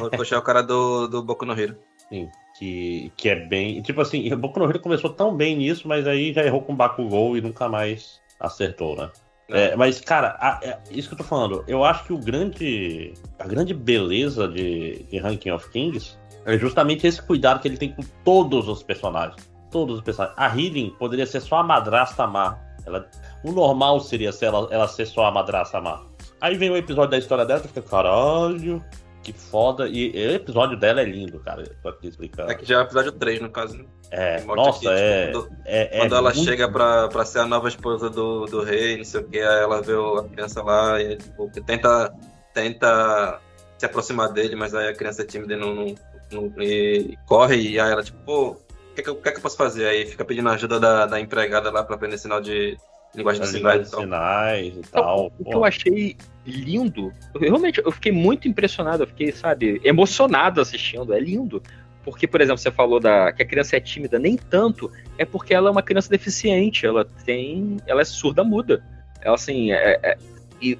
Horikoshi 0.00 0.34
é 0.34 0.38
o 0.38 0.42
cara 0.42 0.62
do, 0.62 1.06
do 1.06 1.22
Boku 1.22 1.44
no 1.44 1.58
Hero. 1.58 1.76
Sim, 2.08 2.28
que, 2.58 3.12
que 3.16 3.28
é 3.28 3.34
bem... 3.34 3.82
Tipo 3.82 4.00
assim, 4.00 4.32
o 4.32 4.36
Boku 4.36 4.58
no 4.58 4.66
Hero 4.66 4.80
começou 4.80 5.10
tão 5.10 5.34
bem 5.34 5.56
nisso, 5.56 5.88
mas 5.88 6.06
aí 6.06 6.32
já 6.32 6.44
errou 6.44 6.62
com 6.62 6.74
Bakugou 6.74 7.36
e 7.36 7.40
nunca 7.40 7.68
mais 7.68 8.20
acertou, 8.40 8.96
né? 8.96 9.10
É, 9.48 9.76
mas, 9.76 10.00
cara, 10.00 10.36
a, 10.40 10.58
é, 10.62 10.78
isso 10.90 11.08
que 11.08 11.14
eu 11.14 11.18
tô 11.18 11.24
falando, 11.24 11.64
eu 11.68 11.84
acho 11.84 12.04
que 12.04 12.12
o 12.12 12.18
grande. 12.18 13.14
A 13.38 13.46
grande 13.46 13.72
beleza 13.72 14.48
de, 14.48 15.04
de 15.04 15.18
Ranking 15.18 15.50
of 15.50 15.70
Kings 15.70 16.18
é 16.44 16.58
justamente 16.58 17.06
esse 17.06 17.22
cuidado 17.22 17.60
que 17.60 17.68
ele 17.68 17.76
tem 17.76 17.92
com 17.92 18.02
todos 18.24 18.68
os 18.68 18.82
personagens. 18.82 19.48
Todos 19.70 19.98
os 19.98 20.02
personagens. 20.02 20.36
A 20.38 20.48
Healing 20.48 20.90
poderia 20.98 21.26
ser 21.26 21.40
só 21.40 21.58
a 21.58 21.62
madrasta 21.62 22.26
má. 22.26 22.58
Ela, 22.84 23.08
o 23.44 23.52
normal 23.52 24.00
seria 24.00 24.32
se 24.32 24.44
ela, 24.44 24.68
ela 24.70 24.88
ser 24.88 25.06
só 25.06 25.26
a 25.26 25.30
madrasta 25.30 25.80
má. 25.80 26.04
Aí 26.40 26.56
vem 26.56 26.70
o 26.70 26.76
episódio 26.76 27.10
da 27.10 27.18
história 27.18 27.44
dela 27.44 27.62
e 27.64 27.68
fica, 27.68 27.82
caralho, 27.82 28.84
que 29.26 29.32
foda. 29.32 29.88
E 29.88 30.10
o 30.10 30.34
episódio 30.34 30.76
dela 30.76 31.00
é 31.00 31.04
lindo, 31.04 31.40
cara. 31.40 31.64
Tô 31.82 31.88
aqui 31.88 32.06
explicando. 32.06 32.50
É 32.50 32.54
que 32.54 32.64
já 32.64 32.76
é 32.76 32.78
o 32.78 32.82
episódio 32.82 33.10
3, 33.10 33.40
no 33.40 33.50
caso. 33.50 33.76
Né? 33.76 33.84
É, 34.12 34.40
nossa, 34.44 34.78
aqui, 34.78 34.88
é, 34.88 35.26
tipo, 35.26 35.42
quando, 35.42 35.56
é, 35.64 35.82
é, 35.82 35.98
Quando 35.98 36.14
ela 36.14 36.32
chega 36.32 36.70
pra, 36.70 37.08
pra 37.08 37.24
ser 37.24 37.40
a 37.40 37.46
nova 37.46 37.66
esposa 37.66 38.08
do, 38.08 38.46
do 38.46 38.62
rei, 38.62 38.96
não 38.98 39.04
sei 39.04 39.20
o 39.20 39.24
que, 39.24 39.40
aí 39.40 39.62
ela 39.62 39.82
vê 39.82 39.94
a 39.94 40.22
criança 40.28 40.62
lá 40.62 41.02
e 41.02 41.16
tipo, 41.16 41.50
tenta, 41.66 42.14
tenta 42.54 43.40
se 43.76 43.84
aproximar 43.84 44.32
dele, 44.32 44.54
mas 44.54 44.76
aí 44.76 44.88
a 44.88 44.94
criança 44.94 45.22
é 45.22 45.26
tímida 45.26 45.54
e 45.54 45.56
não, 45.56 45.74
não, 45.74 45.94
não 46.30 46.62
e 46.62 47.18
corre, 47.26 47.56
e 47.56 47.80
aí 47.80 47.90
ela, 47.90 48.04
tipo, 48.04 48.18
pô, 48.24 48.50
o 48.50 48.56
que, 48.94 49.02
que, 49.02 49.12
que, 49.12 49.30
que 49.32 49.38
eu 49.38 49.42
posso 49.42 49.56
fazer? 49.56 49.88
Aí 49.88 50.06
fica 50.06 50.24
pedindo 50.24 50.48
ajuda 50.50 50.78
da, 50.78 51.06
da 51.06 51.20
empregada 51.20 51.68
lá 51.72 51.82
pra 51.82 51.96
aprender 51.96 52.16
sinal 52.16 52.40
de 52.40 52.78
linguagem 53.12 53.42
de 53.42 53.48
sinais, 53.48 53.88
sinais 53.88 54.76
e 54.76 54.82
tal. 54.82 55.32
Então, 55.32 55.32
o 55.40 55.44
que 55.44 55.54
eu 55.56 55.64
achei 55.64 56.16
lindo, 56.46 57.12
eu, 57.34 57.40
realmente 57.40 57.82
eu 57.84 57.90
fiquei 57.90 58.12
muito 58.12 58.46
impressionado, 58.46 59.02
eu 59.02 59.06
fiquei, 59.06 59.32
sabe, 59.32 59.80
emocionado 59.84 60.60
assistindo, 60.60 61.12
é 61.12 61.20
lindo 61.20 61.62
porque, 62.06 62.28
por 62.28 62.40
exemplo, 62.40 62.58
você 62.58 62.70
falou 62.70 63.00
da, 63.00 63.32
que 63.32 63.42
a 63.42 63.46
criança 63.46 63.76
é 63.76 63.80
tímida, 63.80 64.16
nem 64.16 64.36
tanto, 64.36 64.92
é 65.18 65.24
porque 65.24 65.52
ela 65.52 65.68
é 65.68 65.72
uma 65.72 65.82
criança 65.82 66.08
deficiente, 66.08 66.86
ela 66.86 67.04
tem. 67.24 67.78
Ela 67.84 68.02
é 68.02 68.04
surda 68.04 68.44
muda. 68.44 68.80
Ela 69.20 69.34
assim, 69.34 69.72
é, 69.72 69.98
é, 70.00 70.18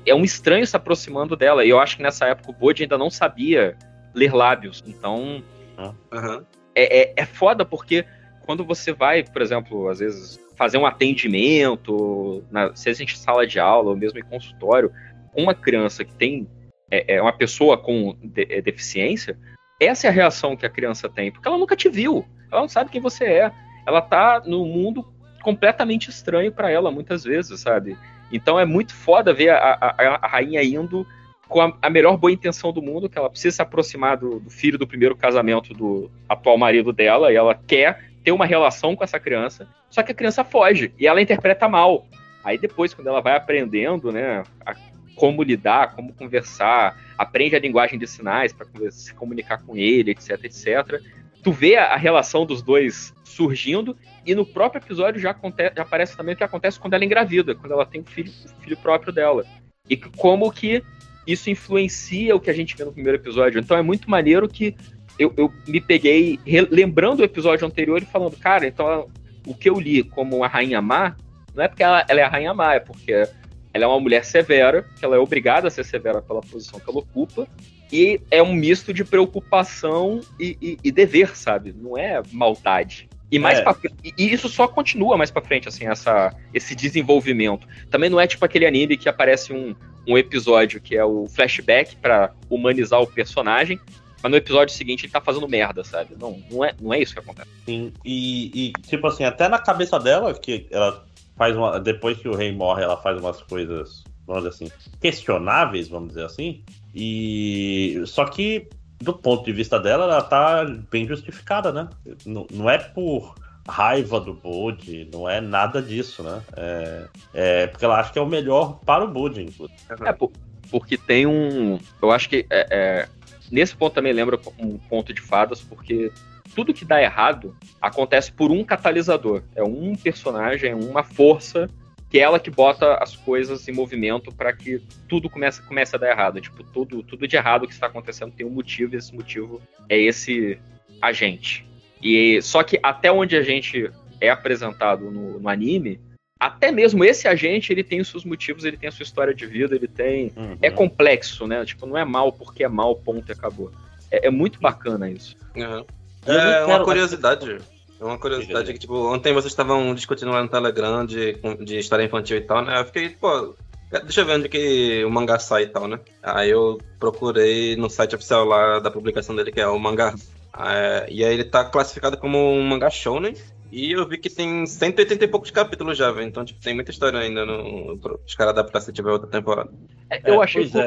é 0.07 0.15
um 0.15 0.23
estranho 0.23 0.65
se 0.65 0.77
aproximando 0.77 1.35
dela. 1.35 1.65
E 1.65 1.71
eu 1.71 1.81
acho 1.81 1.97
que 1.97 2.03
nessa 2.05 2.27
época 2.27 2.51
o 2.51 2.55
Bode 2.55 2.85
ainda 2.85 2.97
não 2.97 3.11
sabia 3.11 3.77
ler 4.15 4.33
lábios. 4.33 4.85
Então. 4.87 5.43
Uhum. 5.77 6.45
É, 6.77 7.01
é, 7.01 7.15
é 7.17 7.27
foda 7.27 7.65
porque 7.65 8.05
quando 8.43 8.65
você 8.65 8.93
vai, 8.93 9.25
por 9.25 9.43
exemplo, 9.43 9.89
às 9.89 9.99
vezes 9.99 10.39
fazer 10.55 10.79
um 10.79 10.87
atendimento, 10.87 12.45
na, 12.53 12.73
seja 12.77 13.03
em 13.03 13.09
sala 13.09 13.45
de 13.45 13.59
aula 13.59 13.91
ou 13.91 13.97
mesmo 13.97 14.21
em 14.21 14.23
consultório, 14.23 14.93
uma 15.37 15.55
criança 15.55 16.05
que 16.05 16.13
tem 16.15 16.49
é, 16.91 17.17
é 17.17 17.23
uma 17.23 17.33
pessoa 17.33 17.77
com 17.77 18.17
de, 18.23 18.47
é, 18.49 18.61
deficiência, 18.61 19.39
essa 19.81 20.07
é 20.07 20.11
a 20.11 20.13
reação 20.13 20.57
que 20.57 20.65
a 20.65 20.71
criança 20.71 21.09
tem, 21.09 21.31
porque 21.31 21.47
ela 21.47 21.59
nunca 21.59 21.77
te 21.77 21.89
viu, 21.89 22.25
ela 22.51 22.63
não 22.63 22.69
sabe 22.69 22.91
quem 22.91 23.01
você 23.01 23.25
é. 23.25 23.53
ela 23.87 24.01
tá 24.01 24.43
num 24.45 24.65
mundo 24.65 25.05
completamente 25.43 26.09
estranho 26.09 26.51
para 26.51 26.71
ela, 26.71 26.91
muitas 26.91 27.23
vezes, 27.23 27.61
sabe? 27.61 27.97
Então 28.33 28.59
é 28.59 28.65
muito 28.65 28.95
foda 28.95 29.33
ver 29.33 29.51
a, 29.51 29.57
a, 29.59 30.19
a 30.23 30.27
rainha 30.27 30.63
indo 30.63 31.07
com 31.49 31.61
a, 31.61 31.73
a, 31.81 31.89
melhor 31.89 32.17
boa 32.17 32.33
intenção 32.33 32.73
do 32.73 32.83
mundo, 32.83 33.09
que 33.09 33.19
ela 33.19 33.31
precisa 33.31 33.57
se 33.57 33.63
aproximar 33.63 34.17
do, 34.17 34.41
do, 34.41 34.51
filho 34.51 34.79
do 34.79 34.87
primeiro 34.87 35.15
casamento 35.17 35.73
do 35.73 36.11
atual 36.29 36.59
marido 36.59 36.93
dela, 36.93 37.33
e 37.33 37.37
ela 37.37 37.55
quer 37.55 38.11
ter 38.25 38.33
uma 38.33 38.45
relação 38.45 38.97
com 38.97 39.05
essa 39.05 39.21
criança, 39.21 39.69
só 39.89 40.03
que 40.03 40.11
a 40.11 40.15
criança 40.15 40.43
foge, 40.43 40.93
e 40.99 41.07
ela 41.07 41.23
interpreta 41.23 41.69
mal. 41.69 42.05
Aí 42.43 42.59
depois, 42.59 42.93
quando 42.93 43.07
ela 43.07 43.21
vai 43.21 43.37
aprendendo, 43.37 44.11
né, 44.11 44.43
a, 44.65 44.75
como 45.17 45.43
lidar, 45.43 45.97
como 45.97 46.13
conversar, 46.13 46.97
aprende 47.19 47.57
a 47.57 47.59
linguagem 47.59 47.99
de 47.99 48.07
sinais 48.07 48.53
para 48.53 48.67
se 48.91 49.13
comunicar 49.15 49.59
com 49.63 49.77
ele, 49.77 50.13
etc, 50.13 50.45
etc. 50.45 51.03
Tu 51.43 51.51
vê 51.51 51.77
a, 51.77 51.97
relação 51.97 52.45
dos 52.47 52.63
dois 52.63 53.13
surgindo, 53.25 53.97
e 54.25 54.35
no 54.35 54.45
próprio 54.45 54.81
episódio 54.81 55.21
já, 55.21 55.31
acontece, 55.31 55.75
já 55.75 55.83
aparece 55.83 56.17
também 56.17 56.35
o 56.35 56.37
que 56.37 56.45
acontece 56.45 56.79
quando 56.79 56.95
ela 56.95 57.05
engravida, 57.05 57.55
quando 57.55 57.73
ela 57.73 57.87
tem 57.87 58.03
o 58.03 58.05
filho, 58.05 58.31
o 58.31 58.63
filho 58.63 58.77
próprio 58.77 59.13
dela. 59.13 59.45
E 59.89 59.97
como 59.97 60.51
que 60.53 60.83
isso 61.27 61.51
influencia 61.51 62.37
o 62.37 62.41
que 62.41 62.51
a 62.51 62.53
gente 62.53 62.77
vê 62.77 62.85
no 62.85 62.93
primeiro 62.93 63.19
episódio. 63.19 63.59
Então 63.59 63.77
é 63.77 63.83
muito 63.83 64.09
maneiro 64.09 64.49
que 64.49 64.77
eu, 65.19 65.33
eu 65.37 65.53
me 65.67 65.81
peguei 65.81 66.39
lembrando 66.71 67.21
o 67.21 67.25
episódio 67.25 67.67
anterior 67.67 68.03
e 68.03 68.07
falando, 68.07 68.37
cara, 68.37 68.67
então 68.67 69.09
o 69.47 69.55
que 69.55 69.69
eu 69.69 69.81
li 69.81 70.03
como 70.03 70.45
a 70.45 70.49
Rainha 70.49 70.83
Má, 70.83 71.17
não 71.55 71.65
é 71.65 71.69
porque 71.69 71.83
ela, 71.83 72.05
ela 72.09 72.21
é 72.21 72.23
a 72.23 72.29
Rainha 72.29 72.55
Má, 72.55 72.75
é 72.75 72.81
porque 72.81 73.27
ela 73.77 73.85
é 73.85 73.87
uma 73.87 74.01
mulher 74.01 74.25
severa, 74.25 74.85
que 74.99 75.05
ela 75.05 75.17
é 75.17 75.19
obrigada 75.19 75.69
a 75.69 75.71
ser 75.71 75.85
severa 75.85 76.23
pela 76.23 76.41
posição 76.41 76.81
que 76.81 76.89
ela 76.89 76.99
ocupa, 76.99 77.47
e 77.93 78.21
é 78.31 78.43
um 78.43 78.53
misto 78.53 78.93
de 78.93 79.05
preocupação 79.05 80.21
e, 80.41 80.57
e, 80.61 80.79
e 80.83 80.91
dever, 80.91 81.37
sabe? 81.37 81.75
Não 81.77 81.97
é 81.97 82.21
maldade. 82.33 83.09
E 83.31 83.39
mais 83.39 83.59
É. 83.59 83.63
pra, 83.63 83.77
e 84.17 84.33
isso 84.33 84.49
só 84.49 84.67
continua 84.67 85.17
mais 85.17 85.31
pra 85.31 85.43
frente, 85.43 85.69
assim, 85.69 85.87
essa, 85.87 86.35
esse 86.55 86.75
desenvolvimento. 86.75 87.67
Também 87.91 88.09
não 88.09 88.21
é 88.21 88.27
tipo 88.27 88.45
aquele 88.45 88.67
anime 88.67 88.97
que 88.97 89.09
aparece 89.09 89.53
um, 89.53 89.75
um 90.07 90.17
episódio 90.17 90.81
que 90.81 90.97
é 90.97 91.05
o 91.05 91.27
flashback 91.27 91.97
pra 91.97 92.33
humanizar 92.49 93.01
o 93.01 93.07
personagem, 93.07 93.81
mas 94.23 94.31
no 94.31 94.37
episódio 94.37 94.75
seguinte 94.75 95.05
ele 95.05 95.13
tá 95.13 95.21
fazendo 95.21 95.49
merda, 95.49 95.85
sabe? 95.85 96.17
Não, 96.19 96.41
não, 96.51 96.65
é, 96.65 96.73
não 96.81 96.95
é 96.95 97.01
isso 97.01 97.13
que 97.13 97.21
acontece. 97.21 97.49
Sim, 97.65 97.93
e, 98.05 98.69
e, 98.69 98.73
tipo 98.89 99.07
assim, 99.07 99.25
até 99.25 99.49
na 99.49 99.59
cabeça 99.59 99.99
dela, 99.99 100.33
que 100.33 100.67
ela 100.71 101.05
faz 101.37 101.57
uma. 101.57 101.79
Depois 101.79 102.19
que 102.19 102.29
o 102.29 102.35
rei 102.35 102.53
morre, 102.53 102.83
ela 102.83 102.97
faz 102.97 103.19
umas 103.19 103.41
coisas, 103.43 104.05
vamos 104.27 104.45
dizer 104.45 104.55
assim, 104.67 104.73
questionáveis, 105.01 105.89
vamos 105.89 106.09
dizer 106.09 106.25
assim. 106.25 106.63
E. 106.95 108.03
Só 108.07 108.25
que, 108.25 108.69
do 108.99 109.13
ponto 109.15 109.45
de 109.45 109.53
vista 109.53 109.79
dela, 109.79 110.05
ela 110.05 110.23
tá 110.23 110.65
bem 110.91 111.07
justificada, 111.07 111.73
né? 111.73 111.89
Não, 112.25 112.47
não 112.53 112.69
é 112.71 112.79
por 112.79 113.35
raiva 113.69 114.21
do 114.21 114.33
Bode, 114.33 115.09
não 115.13 115.29
é 115.29 115.41
nada 115.41 115.83
disso, 115.83 116.23
né? 116.23 116.41
É, 116.57 117.09
é 117.35 117.67
porque 117.67 117.85
ela 117.85 117.99
acha 117.99 118.13
que 118.13 118.19
é 118.19 118.23
o 118.23 118.27
melhor 118.27 118.79
para 118.85 119.05
o 119.05 119.09
Bode, 119.09 119.43
inclusive. 119.43 119.79
É, 120.05 120.13
por- 120.13 120.31
porque 120.71 120.97
tem 120.97 121.27
um. 121.27 121.79
Eu 122.03 122.11
acho 122.11 122.29
que 122.29 122.47
é, 122.51 122.67
é, 122.71 123.09
nesse 123.51 123.77
ponto 123.77 123.95
também 123.95 124.13
lembra 124.13 124.39
um 124.59 124.79
ponto 124.79 125.13
de 125.13 125.21
fadas, 125.21 125.61
porque 125.61 126.11
tudo 126.57 126.73
que 126.73 126.87
dá 126.87 127.03
errado 127.03 127.55
acontece 127.81 128.33
por 128.33 128.51
um 128.51 128.65
catalisador. 128.65 129.43
É 129.55 129.63
um 129.63 129.95
personagem, 129.95 130.71
é 130.71 130.75
uma 130.75 131.05
força 131.05 131.69
que 132.09 132.19
é 132.19 132.23
ela 132.23 132.41
que 132.41 132.51
bota 132.51 132.95
as 132.95 133.15
coisas 133.15 133.69
em 133.69 133.73
movimento 133.73 134.33
para 134.33 134.53
que 134.55 134.81
tudo 135.07 135.29
comece, 135.29 135.61
comece 135.63 135.95
a 135.95 135.99
dar 135.99 136.11
errado. 136.11 136.41
Tipo, 136.41 136.65
tudo, 136.65 137.03
tudo 137.03 137.29
de 137.29 137.37
errado 137.37 137.67
que 137.67 137.75
está 137.75 137.89
acontecendo 137.89 138.33
tem 138.33 138.47
um 138.47 138.51
motivo, 138.51 138.95
e 138.95 138.97
esse 138.97 139.15
motivo 139.15 139.61
é 139.87 139.99
esse 139.99 140.59
agente. 141.03 141.67
E 142.03 142.41
só 142.41 142.63
que 142.63 142.81
até 142.83 143.13
onde 143.13 143.37
a 143.37 143.43
gente 143.43 143.91
é 144.19 144.31
apresentado 144.31 145.11
no, 145.11 145.39
no 145.39 145.49
anime, 145.49 146.01
até 146.41 146.73
mesmo 146.73 147.05
esse 147.05 147.29
agente 147.29 147.71
ele 147.71 147.85
tem 147.85 148.01
os 148.01 148.09
seus 148.09 148.25
motivos, 148.25 148.65
ele 148.65 148.79
tem 148.79 148.89
a 148.89 148.93
sua 148.93 149.03
história 149.03 149.35
de 149.35 149.45
vida, 149.45 149.75
ele 149.75 149.89
tem. 149.89 150.33
É 150.63 150.71
complexo, 150.71 151.47
né? 151.47 151.63
Tipo, 151.67 151.87
não 151.87 151.99
é 151.99 152.05
mal 152.05 152.33
porque 152.33 152.65
é 152.65 152.69
mal, 152.69 152.97
ponto 152.97 153.29
e 153.29 153.33
acabou. 153.33 153.73
É, 154.11 154.29
é 154.29 154.31
muito 154.31 154.59
bacana 154.61 155.11
isso. 155.11 155.37
Uhum. 155.55 155.85
É 156.33 156.35
quero- 156.37 156.67
uma 156.67 156.85
curiosidade. 156.85 157.59
É 157.99 158.05
uma 158.05 158.19
curiosidade 158.19 158.73
que, 158.73 158.79
tipo, 158.79 158.95
ontem 159.13 159.33
vocês 159.33 159.53
estavam 159.53 159.95
discutindo 159.95 160.31
lá 160.31 160.43
no 160.43 160.49
Telegram 160.49 161.05
de, 161.07 161.39
de 161.65 161.79
história 161.79 162.05
infantil 162.05 162.37
e 162.37 162.43
tal, 162.43 162.63
né? 162.63 162.79
Eu 162.81 162.85
fiquei, 162.85 163.09
pô, 163.11 163.55
deixa 163.91 164.21
eu 164.21 164.27
ver 164.27 164.33
onde 164.35 164.49
que 164.51 165.03
o 165.05 165.11
mangá 165.11 165.39
sai 165.39 165.63
e 165.63 165.67
tal, 165.69 165.89
né? 165.89 165.99
Aí 166.23 166.51
eu 166.51 166.79
procurei 167.01 167.75
no 167.77 167.89
site 167.89 168.15
oficial 168.15 168.45
lá 168.45 168.79
da 168.81 168.91
publicação 168.91 169.35
dele, 169.35 169.51
que 169.51 169.61
é 169.61 169.67
o 169.67 169.79
mangá. 169.79 170.15
É, 170.59 171.07
e 171.11 171.25
aí 171.25 171.33
ele 171.35 171.45
tá 171.45 171.65
classificado 171.65 172.17
como 172.19 172.39
um 172.39 172.63
mangá 172.63 172.91
shounen. 172.91 173.35
E 173.73 173.93
eu 173.93 174.07
vi 174.07 174.17
que 174.19 174.31
tem 174.31 174.65
180 174.65 175.25
e 175.25 175.29
poucos 175.29 175.51
capítulos 175.51 175.97
já, 175.99 176.11
velho. 176.13 176.29
Então, 176.29 176.45
tipo, 176.45 176.61
tem 176.61 176.75
muita 176.75 176.91
história 176.91 177.19
ainda 177.19 177.45
no, 177.45 177.99
pro- 177.99 178.21
os 178.27 178.35
caras 178.35 178.53
adaptar 178.53 178.81
se 178.81 178.93
tiver 178.93 179.11
outra 179.11 179.29
temporada. 179.29 179.71
É, 180.09 180.21
eu 180.31 180.41
achei. 180.41 180.69
cu- 180.69 180.79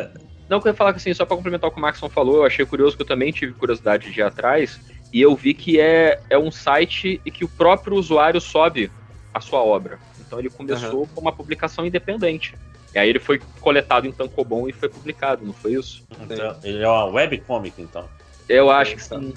Não, 0.48 0.60
que 0.62 0.68
eu 0.68 0.72
ia 0.72 0.76
falar 0.76 0.94
que 0.94 0.98
assim, 0.98 1.14
só 1.14 1.26
pra 1.26 1.36
complementar 1.36 1.70
o 1.70 1.74
que 1.74 1.78
o 1.78 1.82
Maxon 1.82 2.10
falou, 2.10 2.38
eu 2.38 2.46
achei 2.46 2.66
curioso 2.66 2.96
que 2.96 3.04
eu 3.04 3.08
também 3.08 3.32
tive 3.32 3.54
curiosidade 3.54 4.12
de 4.12 4.20
ir 4.20 4.24
atrás. 4.24 4.80
E 5.12 5.22
eu 5.22 5.36
vi 5.36 5.54
que 5.54 5.80
é, 5.80 6.20
é 6.30 6.38
um 6.38 6.52
site 6.52 7.20
e 7.26 7.32
que 7.32 7.44
o 7.44 7.48
próprio 7.50 7.96
usuário 7.98 8.40
sobe 8.40 8.92
a 9.34 9.42
sua 9.42 9.64
obra. 9.64 10.00
Então 10.20 10.40
ele 10.40 10.50
começou 10.50 11.08
com 11.08 11.22
uma 11.22 11.32
publicação 11.32 11.86
independente. 11.86 12.56
E 12.94 13.00
aí 13.00 13.10
ele 13.10 13.20
foi 13.20 13.40
coletado 13.62 14.08
em 14.08 14.12
Tankobon 14.12 14.68
e 14.68 14.74
foi 14.74 14.90
publicado, 14.90 15.46
não 15.46 15.54
foi 15.54 15.74
isso? 15.74 16.04
Então, 16.20 16.56
ele 16.64 16.84
é 16.84 16.88
uma 16.88 17.06
webcomic, 17.06 17.82
então. 17.82 18.08
Eu 18.48 18.70
acho 18.72 18.96
que 18.96 19.04
sim. 19.04 19.34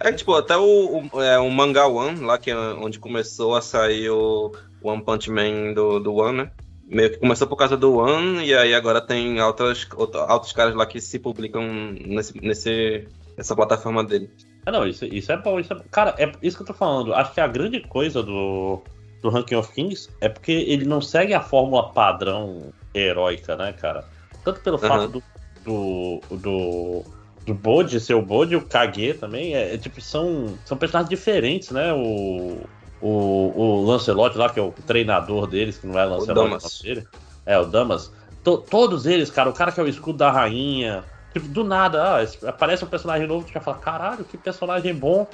É 0.00 0.12
tipo, 0.12 0.34
até 0.34 0.56
o, 0.56 1.08
o, 1.12 1.22
é, 1.22 1.38
o 1.38 1.48
Manga 1.50 1.86
One, 1.86 2.20
lá 2.20 2.36
que 2.38 2.50
é 2.50 2.56
onde 2.56 2.98
começou 2.98 3.54
a 3.54 3.60
sair 3.60 4.10
o 4.10 4.52
One 4.82 5.02
Punch 5.04 5.30
Man 5.30 5.72
do, 5.72 6.00
do 6.00 6.14
One, 6.14 6.38
né? 6.38 6.50
Meio 6.84 7.10
que 7.10 7.18
começou 7.18 7.46
por 7.46 7.54
causa 7.56 7.76
do 7.76 7.98
One, 7.98 8.44
e 8.44 8.52
aí 8.54 8.74
agora 8.74 9.00
tem 9.00 9.38
altas, 9.38 9.86
outro- 9.94 10.20
altos 10.20 10.52
caras 10.52 10.74
lá 10.74 10.84
que 10.86 11.00
se 11.00 11.18
publicam 11.20 11.62
nesse, 12.04 12.36
nesse, 12.40 13.06
nessa 13.36 13.54
plataforma 13.54 14.02
dele. 14.02 14.28
Ah, 14.66 14.72
não, 14.72 14.86
isso, 14.86 15.04
isso 15.06 15.32
é 15.32 15.36
bom. 15.36 15.58
Isso 15.58 15.72
é... 15.72 15.76
Cara, 15.90 16.14
é 16.18 16.30
isso 16.42 16.56
que 16.56 16.62
eu 16.62 16.66
tô 16.66 16.74
falando. 16.74 17.14
Acho 17.14 17.32
que 17.32 17.40
a 17.40 17.46
grande 17.46 17.80
coisa 17.80 18.22
do, 18.22 18.82
do 19.22 19.30
Ranking 19.30 19.54
of 19.56 19.72
Kings 19.72 20.10
é 20.20 20.28
porque 20.28 20.52
ele 20.52 20.84
não 20.84 21.00
segue 21.00 21.34
a 21.34 21.40
fórmula 21.40 21.90
padrão 21.92 22.72
heróica, 22.94 23.56
né, 23.56 23.72
cara? 23.72 24.04
Tanto 24.44 24.60
pelo 24.60 24.76
Aham. 24.76 24.88
fato 24.88 25.08
do, 25.08 25.22
do, 25.64 26.36
do, 26.36 27.04
do 27.46 27.54
Bode 27.54 27.98
ser 28.00 28.14
o 28.14 28.22
Bode 28.22 28.54
e 28.54 28.56
o 28.56 28.66
Kage 28.66 29.14
também, 29.14 29.54
é, 29.54 29.74
é 29.74 29.78
tipo, 29.78 30.00
são, 30.00 30.58
são 30.64 30.76
personagens 30.76 31.08
diferentes, 31.10 31.70
né? 31.70 31.92
O, 31.92 32.58
o, 33.00 33.52
o 33.56 33.84
Lancelot 33.86 34.36
lá, 34.36 34.50
que 34.50 34.60
é 34.60 34.62
o 34.62 34.72
treinador 34.72 35.46
deles, 35.46 35.78
que 35.78 35.86
não 35.86 35.98
é 35.98 36.04
Lancelot, 36.04 36.34
Damas. 36.34 36.80
o 36.80 36.82
dele. 36.82 37.06
É, 37.46 37.58
o 37.58 37.64
Damas. 37.64 38.12
To- 38.44 38.58
todos 38.58 39.06
eles, 39.06 39.30
cara, 39.30 39.48
o 39.48 39.52
cara 39.52 39.72
que 39.72 39.80
é 39.80 39.82
o 39.82 39.88
escudo 39.88 40.18
da 40.18 40.30
rainha. 40.30 41.04
Tipo, 41.40 41.52
do 41.52 41.64
nada, 41.64 42.02
ah, 42.20 42.48
aparece 42.48 42.84
um 42.84 42.88
personagem 42.88 43.26
novo, 43.26 43.46
tu 43.46 43.52
já 43.52 43.60
fala, 43.60 43.78
caralho, 43.78 44.24
que 44.24 44.36
personagem 44.36 44.94
bom. 44.94 45.28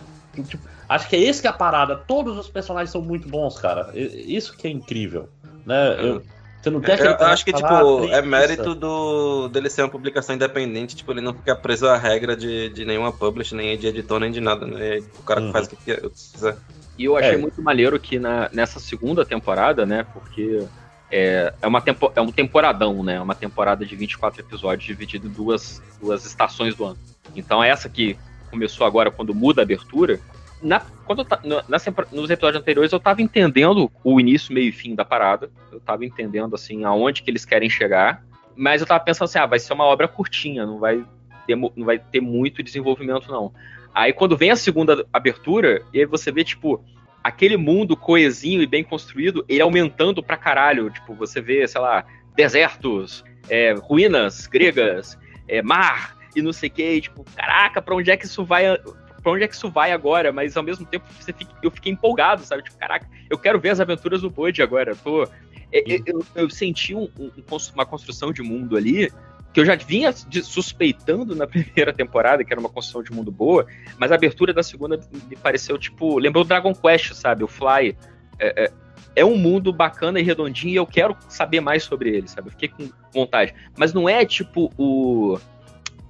Tipo, 0.48 0.66
acho 0.88 1.08
que 1.08 1.16
é 1.16 1.20
esse 1.20 1.40
que 1.40 1.46
é 1.46 1.50
a 1.50 1.54
parada. 1.54 1.96
Todos 1.96 2.36
os 2.36 2.48
personagens 2.48 2.90
são 2.90 3.00
muito 3.00 3.28
bons, 3.28 3.58
cara. 3.58 3.90
Isso 3.94 4.56
que 4.56 4.66
é 4.66 4.70
incrível. 4.70 5.28
Né? 5.64 5.96
Eu- 5.98 6.22
você 6.60 6.70
não 6.70 6.80
tem 6.80 6.94
aquele 6.94 7.10
Eu 7.10 7.26
acho 7.26 7.44
que, 7.44 7.52
tipo, 7.52 7.66
que 7.68 7.74
fala, 7.74 7.90
"Ah, 8.00 8.04
é 8.04 8.06
preguiça." 8.08 8.22
mérito 8.26 8.74
do, 8.74 9.48
dele 9.48 9.68
ser 9.68 9.82
uma 9.82 9.88
publicação 9.90 10.34
independente, 10.34 10.96
tipo, 10.96 11.12
ele 11.12 11.20
não 11.20 11.34
fica 11.34 11.54
preso 11.54 11.86
à 11.86 11.96
regra 11.96 12.34
de, 12.34 12.70
de 12.70 12.84
nenhuma 12.86 13.12
publish, 13.12 13.54
nem 13.54 13.76
de 13.78 13.86
editor, 13.86 14.18
nem 14.18 14.30
de 14.32 14.40
nada, 14.40 14.66
né? 14.66 14.98
O 15.18 15.22
cara 15.22 15.42
que 15.42 15.52
faz 15.52 15.66
o 15.66 15.70
que 15.70 15.76
quer- 15.76 15.98
o 16.04 16.10
que 16.10 16.16
quiser. 16.32 16.56
E 16.96 17.04
eu 17.04 17.16
achei 17.16 17.34
É. 17.34 17.36
muito 17.36 17.60
maneiro 17.60 17.98
que 18.00 18.18
na, 18.18 18.48
nessa 18.52 18.80
segunda 18.80 19.24
temporada, 19.26 19.84
né? 19.84 20.06
Porque 20.14 20.66
é, 21.16 21.54
é, 21.62 21.66
uma 21.68 21.80
tempo, 21.80 22.12
é 22.16 22.20
um 22.20 22.32
temporadão, 22.32 23.04
né? 23.04 23.20
Uma 23.20 23.36
temporada 23.36 23.86
de 23.86 23.94
24 23.94 24.40
episódios 24.40 24.84
dividida 24.84 25.28
em 25.28 25.30
duas, 25.30 25.80
duas 26.00 26.26
estações 26.26 26.74
do 26.74 26.86
ano. 26.86 26.98
Então 27.36 27.62
essa 27.62 27.88
que 27.88 28.18
começou 28.50 28.84
agora 28.84 29.12
quando 29.12 29.32
muda 29.32 29.62
a 29.62 29.64
abertura. 29.64 30.18
Na, 30.60 30.80
quando 31.04 31.20
eu 31.20 31.78
tempor- 31.78 32.08
nos 32.10 32.30
episódios 32.30 32.60
anteriores 32.60 32.92
eu 32.92 32.98
tava 32.98 33.22
entendendo 33.22 33.88
o 34.02 34.18
início, 34.18 34.52
meio 34.52 34.70
e 34.70 34.72
fim 34.72 34.96
da 34.96 35.04
parada. 35.04 35.52
Eu 35.70 35.78
tava 35.78 36.04
entendendo 36.04 36.52
assim 36.56 36.82
aonde 36.82 37.22
que 37.22 37.30
eles 37.30 37.44
querem 37.44 37.70
chegar. 37.70 38.24
Mas 38.56 38.80
eu 38.80 38.86
tava 38.86 39.04
pensando 39.04 39.26
assim, 39.26 39.38
ah, 39.38 39.46
vai 39.46 39.60
ser 39.60 39.72
uma 39.72 39.84
obra 39.84 40.08
curtinha, 40.08 40.66
não 40.66 40.80
vai 40.80 41.04
ter, 41.46 41.54
não 41.54 41.84
vai 41.84 42.00
ter 42.00 42.20
muito 42.20 42.60
desenvolvimento, 42.60 43.30
não. 43.30 43.52
Aí 43.94 44.12
quando 44.12 44.36
vem 44.36 44.50
a 44.50 44.56
segunda 44.56 45.06
abertura, 45.12 45.80
e 45.92 46.00
aí 46.00 46.06
você 46.06 46.32
vê, 46.32 46.42
tipo, 46.42 46.84
aquele 47.24 47.56
mundo 47.56 47.96
coesinho 47.96 48.60
e 48.62 48.66
bem 48.66 48.84
construído, 48.84 49.42
ele 49.48 49.62
aumentando 49.62 50.22
pra 50.22 50.36
caralho. 50.36 50.90
Tipo, 50.90 51.14
você 51.14 51.40
vê, 51.40 51.66
sei 51.66 51.80
lá, 51.80 52.04
desertos, 52.36 53.24
é, 53.48 53.72
ruínas 53.72 54.46
gregas, 54.46 55.18
é, 55.48 55.62
mar 55.62 56.14
e 56.36 56.42
não 56.42 56.52
sei 56.52 56.68
o 56.68 56.72
que. 56.72 57.00
Tipo, 57.00 57.24
caraca, 57.34 57.80
pra 57.80 57.94
onde 57.94 58.10
é 58.10 58.16
que 58.16 58.26
isso 58.26 58.44
vai? 58.44 58.76
Pra 59.22 59.32
onde 59.32 59.42
é 59.44 59.48
que 59.48 59.54
isso 59.54 59.70
vai 59.70 59.90
agora? 59.90 60.30
Mas 60.30 60.54
ao 60.54 60.62
mesmo 60.62 60.84
tempo 60.84 61.06
fica- 61.08 61.46
eu 61.62 61.70
fiquei 61.70 61.90
empolgado, 61.90 62.42
sabe? 62.44 62.62
Tipo, 62.62 62.76
caraca, 62.76 63.08
eu 63.30 63.38
quero 63.38 63.58
ver 63.58 63.70
as 63.70 63.80
aventuras 63.80 64.20
do 64.20 64.28
Bode 64.28 64.62
agora. 64.62 64.92
Eu, 64.92 64.96
tô, 64.96 65.24
é, 65.24 65.82
eu, 65.86 66.02
eu- 66.04 66.26
eu 66.34 66.50
senti 66.50 66.94
um- 66.94 67.08
um- 67.18 67.30
uma 67.74 67.86
construção 67.86 68.32
de 68.34 68.42
mundo 68.42 68.76
ali 68.76 69.10
que 69.54 69.60
eu 69.60 69.64
já 69.64 69.76
vinha 69.76 70.12
suspeitando 70.12 71.34
na 71.34 71.46
primeira 71.48 71.92
temporada, 71.92 72.44
que 72.44 72.52
era 72.52 72.60
uma 72.60 72.68
construção 72.68 73.02
de 73.02 73.12
mundo 73.12 73.30
boa, 73.30 73.66
mas 73.96 74.10
a 74.12 74.16
abertura 74.16 74.52
da 74.52 74.62
segunda 74.62 75.00
me 75.30 75.36
pareceu, 75.36 75.78
tipo, 75.78 76.18
lembrou 76.18 76.44
Dragon 76.44 76.74
Quest, 76.74 77.14
sabe? 77.14 77.44
O 77.44 77.48
Fly. 77.48 77.96
É, 78.38 78.64
é- 78.64 78.72
é 79.16 79.24
um 79.24 79.36
mundo 79.36 79.72
bacana 79.72 80.18
e 80.18 80.24
redondinho 80.24 80.72
e 80.72 80.74
eu 80.76 80.84
quero 80.84 81.16
saber 81.28 81.60
mais 81.60 81.84
sobre 81.84 82.10
ele, 82.10 82.26
sabe? 82.26 82.48
Eu 82.48 82.50
fiquei 82.50 82.68
com 82.68 82.90
vontade. 83.12 83.54
Mas 83.78 83.94
não 83.94 84.08
é 84.08 84.24
tipo 84.26 84.72
o. 84.76 85.38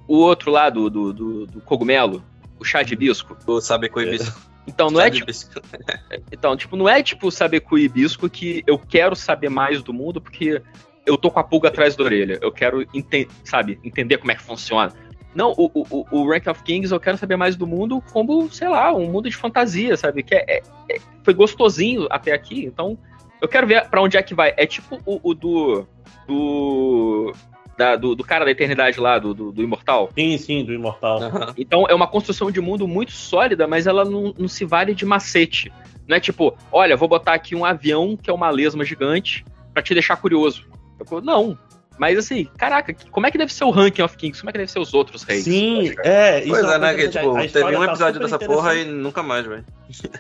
O 0.09 0.17
outro 0.17 0.51
lá 0.51 0.71
do, 0.71 0.89
do, 0.89 1.13
do- 1.13 1.47
do 1.47 1.61
cogumelo, 1.61 2.25
o 2.59 2.65
chá 2.65 2.83
de 2.83 2.95
hibisco. 2.95 3.37
O 3.47 3.61
sabecu 3.61 4.01
hibisco. 4.01 4.41
Então 4.67 4.91
não 4.91 4.99
é 5.03 5.11
tipo. 5.11 5.31
Então, 6.33 6.57
tipo, 6.57 6.75
não 6.77 6.89
é 6.89 7.03
tipo 7.03 7.31
saber 7.31 7.61
com 7.61 7.77
hibisco 7.77 8.31
que 8.31 8.65
eu 8.67 8.79
quero 8.79 9.15
saber 9.15 9.51
mais 9.51 9.83
do 9.83 9.93
mundo 9.93 10.19
porque 10.23 10.63
eu 11.07 11.17
tô 11.17 11.31
com 11.31 11.39
a 11.41 11.45
pulga 11.45 11.69
atrás 11.69 11.95
da 11.97 12.05
orelha. 12.05 12.39
Eu 12.41 12.51
quero, 12.53 12.83
enten 12.95 13.27
sabe, 13.45 13.79
entender 13.85 14.19
como 14.19 14.33
é 14.33 14.35
que 14.35 14.43
funciona. 14.43 14.93
Não, 15.35 15.53
o, 15.57 15.69
o, 15.75 16.07
o- 16.13 16.31
Rank 16.31 16.47
of 16.47 16.63
Kings 16.63 16.93
eu 16.93 17.01
quero 17.01 17.19
saber 17.19 17.37
mais 17.37 17.57
do 17.57 17.67
mundo 17.67 18.01
como, 18.13 18.49
sei 18.53 18.69
lá, 18.69 18.95
um 18.95 19.11
mundo 19.11 19.29
de 19.29 19.37
fantasia, 19.37 19.97
sabe? 19.97 20.23
Que 20.23 20.35
é, 20.37 20.45
é- 20.49 20.63
é- 20.91 20.99
foi 21.25 21.35
gostosinho 21.35 22.07
até 22.09 22.33
aqui, 22.33 22.65
então 22.65 22.97
eu 23.43 23.49
quero 23.49 23.67
ver 23.67 23.89
pra 23.89 24.01
onde 24.01 24.17
é 24.17 24.23
que 24.23 24.35
vai. 24.35 24.55
É 24.57 24.65
tipo 24.67 25.01
o, 25.05 25.21
o 25.23 25.35
do. 25.35 25.87
Do, 26.27 27.33
da- 27.77 27.97
do. 27.97 28.15
do 28.15 28.25
cara 28.25 28.45
da 28.45 28.51
eternidade 28.51 28.99
lá, 29.01 29.19
do, 29.19 29.35
do, 29.35 29.53
do 29.53 29.63
Imortal. 29.63 30.11
Sim, 30.17 30.39
sim, 30.39 30.65
do 30.65 30.73
Imortal. 30.73 31.21
Então 31.59 31.85
é 31.89 31.95
uma 31.95 32.07
construção 32.07 32.51
de 32.51 32.61
mundo 32.61 32.87
muito 32.87 33.13
sólida, 33.13 33.67
mas 33.67 33.87
ela 33.87 34.05
não, 34.05 34.35
não 34.39 34.49
se 34.49 34.65
vale 34.65 34.95
de 34.95 35.05
macete. 35.05 35.73
Não 36.07 36.17
é 36.17 36.21
tipo, 36.21 36.57
olha, 36.71 36.97
vou 36.97 37.09
botar 37.09 37.35
aqui 37.35 37.55
um 37.55 37.65
avião 37.65 38.17
que 38.17 38.31
é 38.31 38.33
uma 38.33 38.51
lesma 38.51 38.85
gigante 38.85 39.45
pra 39.73 39.83
te 39.83 39.93
deixar 39.95 40.17
curioso. 40.17 40.67
Eu, 41.11 41.21
não. 41.21 41.59
Mas 41.97 42.19
assim, 42.19 42.49
caraca, 42.57 42.95
como 43.13 43.27
é 43.27 43.31
que 43.31 43.39
deve 43.39 43.53
ser 43.53 43.65
o 43.65 43.71
Ranking 43.71 44.03
of 44.03 44.17
Kings? 44.17 44.41
Como 44.41 44.51
é 44.51 44.53
que 44.53 44.59
deve 44.59 44.71
ser 44.71 44.81
os 44.81 44.93
outros 44.93 45.23
reis? 45.23 45.45
Sim, 45.45 45.95
é, 46.03 46.41
isso 46.41 46.49
Pois 46.49 46.65
é 46.65 46.67
uma 46.67 46.75
é, 46.75 46.79
né? 46.79 46.95
Que, 46.95 47.09
tipo, 47.09 47.35
teve 47.53 47.77
um 47.77 47.79
tá 47.79 47.85
episódio 47.85 48.21
dessa 48.21 48.39
porra 48.39 48.75
e 48.75 48.85
nunca 48.85 49.23
mais, 49.23 49.47
velho. 49.47 49.65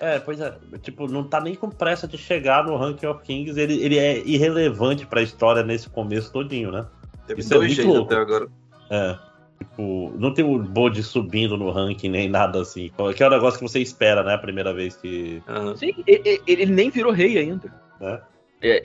É, 0.00 0.20
pois 0.20 0.40
é. 0.40 0.54
Tipo, 0.82 1.08
não 1.08 1.24
tá 1.24 1.40
nem 1.40 1.56
com 1.56 1.68
pressa 1.68 2.06
de 2.06 2.16
chegar 2.16 2.64
no 2.64 2.76
Ranking 2.76 3.06
of 3.06 3.22
Kings. 3.22 3.58
Ele, 3.58 3.82
ele 3.82 3.98
é 3.98 4.18
irrelevante 4.24 5.04
pra 5.04 5.20
história 5.20 5.64
nesse 5.64 5.88
começo 5.88 6.32
todinho, 6.32 6.70
né? 6.70 6.86
Teve 7.26 7.40
Isso 7.40 7.52
é 7.52 7.56
dois 7.56 7.68
muito 7.68 7.76
jeitos 7.76 7.96
louco. 7.96 8.12
até 8.12 8.22
agora. 8.22 8.46
É. 8.90 9.18
Tipo, 9.58 10.12
não 10.16 10.32
tem 10.32 10.44
o 10.44 10.58
Bode 10.62 11.02
subindo 11.02 11.56
no 11.56 11.70
ranking 11.70 12.08
nem 12.08 12.28
nada 12.28 12.60
assim. 12.60 12.90
Que 13.16 13.22
é 13.22 13.26
um 13.26 13.30
negócio 13.30 13.58
que 13.58 13.68
você 13.68 13.80
espera, 13.80 14.22
né? 14.22 14.34
A 14.34 14.38
primeira 14.38 14.72
vez 14.72 14.94
que. 14.96 15.42
Sim, 15.76 15.94
e- 16.06 16.20
e- 16.24 16.42
ele 16.46 16.66
nem 16.66 16.90
virou 16.90 17.12
rei 17.12 17.38
ainda. 17.38 17.72
Né? 18.00 18.12
É, 18.12 18.20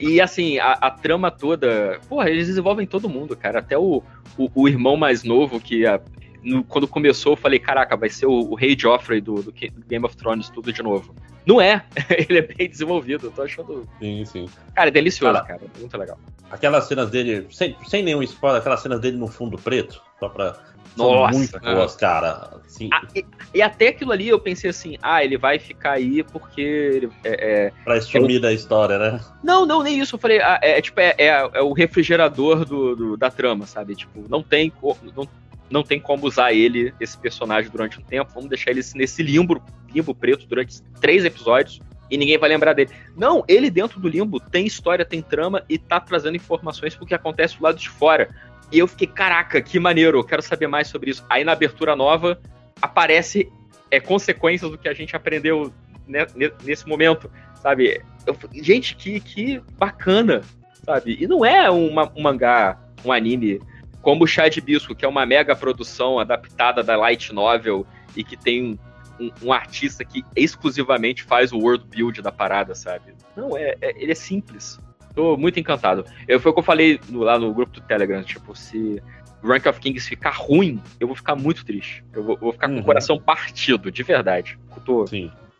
e 0.00 0.20
assim, 0.20 0.58
a, 0.58 0.72
a 0.72 0.90
trama 0.90 1.30
toda. 1.30 1.98
Porra, 2.08 2.28
eles 2.30 2.46
desenvolvem 2.46 2.86
todo 2.86 3.08
mundo, 3.08 3.36
cara. 3.36 3.60
Até 3.60 3.78
o, 3.78 4.02
o, 4.36 4.50
o 4.54 4.68
irmão 4.68 4.96
mais 4.96 5.24
novo, 5.24 5.58
que 5.60 5.86
a- 5.86 6.00
no- 6.42 6.62
quando 6.64 6.86
começou, 6.88 7.32
eu 7.32 7.36
falei: 7.36 7.58
caraca, 7.58 7.96
vai 7.96 8.08
ser 8.10 8.26
o, 8.26 8.32
o 8.50 8.54
rei 8.54 8.76
Joffrey 8.78 9.20
do, 9.20 9.42
do 9.42 9.52
Game 9.52 10.04
of 10.04 10.16
Thrones, 10.16 10.48
tudo 10.50 10.72
de 10.72 10.82
novo. 10.82 11.14
Não 11.46 11.60
é. 11.60 11.84
ele 12.28 12.38
é 12.38 12.42
bem 12.42 12.68
desenvolvido. 12.68 13.26
Eu 13.26 13.30
tô 13.30 13.42
achando. 13.42 13.88
Sim, 13.98 14.24
sim. 14.26 14.48
Cara, 14.74 14.88
é 14.88 14.90
delicioso, 14.92 15.32
Cara, 15.34 15.46
cara. 15.46 15.60
Muito 15.78 15.96
legal. 15.96 16.18
Aquelas 16.50 16.84
cenas 16.84 17.08
dele, 17.10 17.46
sem, 17.50 17.74
sem 17.86 18.02
nenhum 18.02 18.22
spoiler, 18.22 18.60
aquelas 18.60 18.80
cenas 18.80 19.00
dele 19.00 19.16
no 19.16 19.28
fundo 19.28 19.56
preto, 19.56 20.02
só 20.18 20.28
pra. 20.28 20.56
São 20.96 21.12
Nossa, 21.12 21.38
muito 21.38 21.56
é. 21.56 21.74
boas, 21.74 21.96
cara. 21.96 22.50
Assim, 22.66 22.90
E, 23.14 23.24
e 23.54 23.62
até 23.62 23.88
aquilo 23.88 24.12
ali 24.12 24.28
eu 24.28 24.38
pensei 24.38 24.70
assim: 24.70 24.96
ah, 25.02 25.24
ele 25.24 25.38
vai 25.38 25.58
ficar 25.58 25.92
aí 25.92 26.22
porque. 26.22 26.60
ele- 26.60 27.10
É, 27.24 27.66
é, 27.66 27.72
pra 27.84 28.00
sumir 28.00 28.40
da 28.40 28.52
história, 28.52 28.98
né? 28.98 29.20
Não, 29.42 29.64
não, 29.64 29.82
nem 29.82 29.98
isso. 30.00 30.16
Eu 30.16 30.18
falei, 30.18 30.40
ah, 30.40 30.58
é, 30.62 30.78
é 30.78 30.82
tipo, 30.82 30.98
é, 31.00 31.14
é- 31.16 31.50
é 31.54 31.62
o 31.62 31.72
refrigerador 31.72 32.64
do, 32.64 32.96
do- 32.96 33.16
da 33.16 33.30
trama, 33.30 33.66
sabe? 33.66 33.94
Tipo, 33.94 34.24
não 34.28 34.42
tem, 34.42 34.72
não, 35.16 35.28
não 35.70 35.82
tem 35.82 36.00
como 36.00 36.26
usar 36.26 36.52
ele, 36.52 36.92
esse 37.00 37.16
personagem, 37.16 37.70
durante 37.70 37.98
um 37.98 38.02
tempo. 38.02 38.32
Vamos 38.34 38.48
deixar 38.50 38.70
ele 38.70 38.80
nesse 38.94 39.22
limbo, 39.22 39.62
limbo 39.94 40.14
preto 40.14 40.46
durante 40.46 40.82
três 41.00 41.24
episódios 41.24 41.80
e 42.10 42.16
ninguém 42.18 42.36
vai 42.38 42.48
lembrar 42.48 42.72
dele. 42.72 42.90
Não, 43.16 43.44
ele 43.46 43.70
dentro 43.70 44.00
do 44.00 44.08
limbo 44.08 44.40
tem 44.40 44.66
história, 44.66 45.04
tem 45.04 45.22
trama 45.22 45.62
e 45.68 45.78
tá 45.78 46.00
trazendo 46.00 46.34
informações 46.36 46.96
pro 46.96 47.06
que 47.06 47.14
acontece 47.14 47.56
do 47.56 47.62
lado 47.62 47.78
de 47.78 47.88
fora. 47.88 48.28
E 48.72 48.78
eu 48.78 48.86
fiquei, 48.86 49.06
caraca, 49.06 49.60
que 49.60 49.78
maneiro, 49.80 50.18
eu 50.18 50.24
quero 50.24 50.42
saber 50.42 50.66
mais 50.66 50.88
sobre 50.88 51.10
isso. 51.10 51.24
Aí 51.28 51.42
na 51.44 51.52
abertura 51.52 51.96
nova 51.96 52.40
aparece 52.80 53.50
é, 53.90 53.98
consequências 54.00 54.70
do 54.70 54.78
que 54.78 54.88
a 54.88 54.94
gente 54.94 55.14
aprendeu 55.16 55.72
ne- 56.06 56.52
nesse 56.64 56.86
momento, 56.86 57.30
sabe? 57.60 58.00
Eu 58.26 58.36
gente, 58.62 58.94
que, 58.94 59.18
que 59.20 59.60
bacana, 59.78 60.42
sabe? 60.84 61.16
E 61.20 61.26
não 61.26 61.44
é 61.44 61.68
uma- 61.70 62.10
um 62.14 62.22
mangá, 62.22 62.78
um 63.04 63.10
anime 63.12 63.60
como 64.02 64.24
o 64.24 64.26
Chá 64.26 64.48
de 64.48 64.60
Bisco, 64.60 64.94
que 64.94 65.04
é 65.04 65.08
uma 65.08 65.26
mega 65.26 65.54
produção 65.54 66.18
adaptada 66.18 66.82
da 66.82 66.96
light 66.96 67.32
novel 67.34 67.86
e 68.16 68.22
que 68.24 68.36
tem 68.36 68.78
um, 69.18 69.30
um 69.42 69.52
artista 69.52 70.04
que 70.04 70.24
exclusivamente 70.34 71.22
faz 71.22 71.52
o 71.52 71.58
world 71.58 71.84
build 71.88 72.22
da 72.22 72.32
parada, 72.32 72.74
sabe? 72.74 73.12
Não, 73.36 73.56
é, 73.56 73.76
é- 73.80 74.02
ele 74.02 74.12
é 74.12 74.14
simples. 74.14 74.78
Tô 75.14 75.36
muito 75.36 75.58
encantado. 75.58 76.04
Eu, 76.28 76.38
foi 76.40 76.50
o 76.50 76.54
que 76.54 76.60
eu 76.60 76.64
falei 76.64 77.00
no- 77.08 77.20
lá 77.22 77.38
no 77.38 77.52
grupo 77.52 77.72
do 77.72 77.80
Telegram, 77.80 78.22
tipo, 78.22 78.54
se 78.54 79.02
Rank 79.42 79.66
of 79.66 79.80
Kings 79.80 80.08
ficar 80.08 80.30
ruim, 80.30 80.80
eu 80.98 81.06
vou 81.06 81.16
ficar 81.16 81.34
muito 81.34 81.64
triste. 81.64 82.04
Eu 82.12 82.22
vou, 82.22 82.36
vou 82.36 82.52
ficar 82.52 82.68
com 82.68 82.78
o 82.78 82.84
coração 82.84 83.18
partido, 83.18 83.90
de 83.90 84.02
verdade. 84.02 84.58
Eu 84.76 84.82
tô 84.82 85.04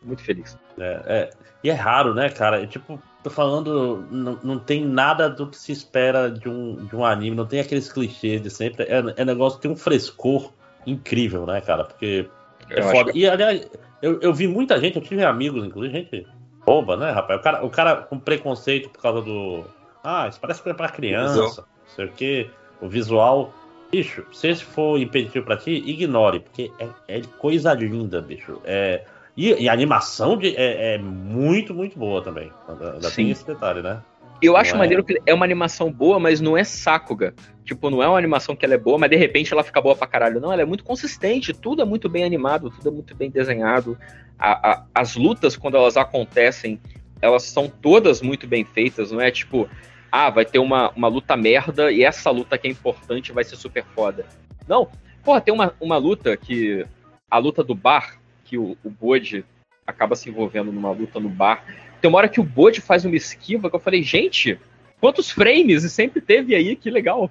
muito 0.02 0.22
feliz. 0.22 0.56
É, 0.78 1.02
é. 1.06 1.30
E 1.62 1.68
é 1.70 1.74
raro, 1.74 2.14
né, 2.14 2.28
cara? 2.30 2.62
É 2.62 2.66
tipo, 2.66 3.00
tô 3.22 3.28
falando, 3.28 4.06
não, 4.10 4.38
não 4.42 4.58
tem 4.58 4.84
nada 4.84 5.28
do 5.28 5.46
que 5.46 5.56
se 5.58 5.72
espera 5.72 6.30
de 6.30 6.48
um, 6.48 6.76
de 6.86 6.96
um 6.96 7.04
anime, 7.04 7.36
não 7.36 7.44
tem 7.46 7.60
aqueles 7.60 7.92
clichês 7.92 8.40
de 8.40 8.48
sempre. 8.50 8.84
É, 8.84 9.02
é 9.16 9.24
negócio 9.24 9.58
que 9.58 9.62
tem 9.62 9.70
um 9.70 9.76
frescor 9.76 10.52
incrível, 10.86 11.44
né, 11.44 11.60
cara? 11.60 11.84
Porque 11.84 12.26
é 12.70 12.78
Eu 12.78 12.84
foda. 12.84 13.10
acho 13.10 13.18
E, 13.18 13.28
aliás, 13.28 13.68
eu, 14.00 14.20
eu 14.20 14.32
vi 14.32 14.48
muita 14.48 14.80
gente, 14.80 14.96
eu 14.96 15.02
tive 15.02 15.22
amigos, 15.22 15.64
inclusive, 15.64 15.92
gente 16.10 16.26
boba, 16.64 16.96
né, 16.96 17.10
rapaz? 17.10 17.40
O 17.40 17.42
cara, 17.42 17.64
o 17.66 17.70
cara 17.70 17.96
com 17.96 18.18
preconceito 18.18 18.88
por 18.90 19.00
causa 19.02 19.22
do. 19.22 19.64
Ah, 20.02 20.28
isso 20.28 20.40
parece 20.40 20.62
coisa 20.62 20.76
pra 20.76 20.88
criança, 20.88 21.34
Visual. 21.42 21.56
não 21.56 21.94
sei 21.94 22.04
o 22.06 22.12
quê. 22.12 22.50
O 22.80 22.88
visual. 22.88 23.52
Bicho, 23.90 24.24
se 24.32 24.46
esse 24.46 24.62
for 24.64 25.00
impeditivo 25.00 25.44
pra 25.44 25.56
ti, 25.56 25.72
ignore, 25.72 26.38
porque 26.38 26.70
é, 26.78 26.88
é 27.18 27.22
coisa 27.38 27.72
linda, 27.74 28.22
bicho. 28.22 28.60
É, 28.64 29.04
e, 29.36 29.52
e 29.64 29.68
a 29.68 29.72
animação 29.72 30.36
de, 30.36 30.54
é, 30.56 30.94
é 30.94 30.98
muito, 30.98 31.74
muito 31.74 31.98
boa 31.98 32.22
também. 32.22 32.52
Ainda, 32.68 33.10
tem 33.10 33.30
esse 33.30 33.44
detalhe, 33.44 33.82
né? 33.82 34.00
Eu 34.40 34.52
Não 34.52 34.60
acho 34.60 34.74
é? 34.74 34.78
maneiro 34.78 35.02
que 35.02 35.20
é 35.26 35.34
uma 35.34 35.44
animação 35.44 35.90
boa, 35.90 36.20
mas 36.20 36.40
não 36.40 36.56
é 36.56 36.62
Sakuga. 36.62 37.34
Tipo, 37.70 37.88
não 37.88 38.02
é 38.02 38.08
uma 38.08 38.18
animação 38.18 38.56
que 38.56 38.64
ela 38.64 38.74
é 38.74 38.76
boa, 38.76 38.98
mas 38.98 39.08
de 39.08 39.14
repente 39.14 39.52
ela 39.52 39.62
fica 39.62 39.80
boa 39.80 39.94
pra 39.94 40.04
caralho. 40.04 40.40
Não, 40.40 40.52
ela 40.52 40.62
é 40.62 40.64
muito 40.64 40.82
consistente, 40.82 41.52
tudo 41.52 41.80
é 41.80 41.84
muito 41.84 42.08
bem 42.08 42.24
animado, 42.24 42.68
tudo 42.68 42.88
é 42.88 42.90
muito 42.90 43.14
bem 43.14 43.30
desenhado. 43.30 43.96
A- 44.36 44.70
a- 44.72 44.84
as 44.92 45.14
lutas, 45.14 45.56
quando 45.56 45.76
elas 45.76 45.96
acontecem, 45.96 46.80
elas 47.22 47.44
são 47.44 47.68
todas 47.68 48.20
muito 48.22 48.44
bem 48.44 48.64
feitas, 48.64 49.12
não 49.12 49.20
é 49.20 49.30
tipo, 49.30 49.68
ah, 50.10 50.28
vai 50.30 50.44
ter 50.44 50.58
uma, 50.58 50.90
uma 50.96 51.06
luta 51.06 51.36
merda 51.36 51.92
e 51.92 52.02
essa 52.02 52.28
luta 52.28 52.58
que 52.58 52.66
é 52.66 52.70
importante 52.72 53.30
vai 53.30 53.44
ser 53.44 53.54
super 53.54 53.84
foda. 53.94 54.26
Não, 54.66 54.88
porra, 55.22 55.40
tem 55.40 55.54
uma, 55.54 55.72
uma 55.80 55.96
luta 55.96 56.36
que. 56.36 56.84
A 57.30 57.38
luta 57.38 57.62
do 57.62 57.76
bar, 57.76 58.18
que 58.44 58.58
o, 58.58 58.76
o 58.82 58.90
Bode 58.90 59.44
acaba 59.86 60.16
se 60.16 60.28
envolvendo 60.28 60.72
numa 60.72 60.90
luta 60.90 61.20
no 61.20 61.28
bar. 61.28 61.64
Tem 62.00 62.08
uma 62.08 62.18
hora 62.18 62.28
que 62.28 62.40
o 62.40 62.44
Bode 62.44 62.80
faz 62.80 63.04
uma 63.04 63.14
esquiva 63.14 63.70
que 63.70 63.76
eu 63.76 63.80
falei, 63.80 64.02
gente, 64.02 64.58
quantos 65.00 65.30
frames? 65.30 65.84
E 65.84 65.90
sempre 65.90 66.20
teve 66.20 66.54
aí, 66.54 66.76
que 66.76 66.90
legal. 66.90 67.30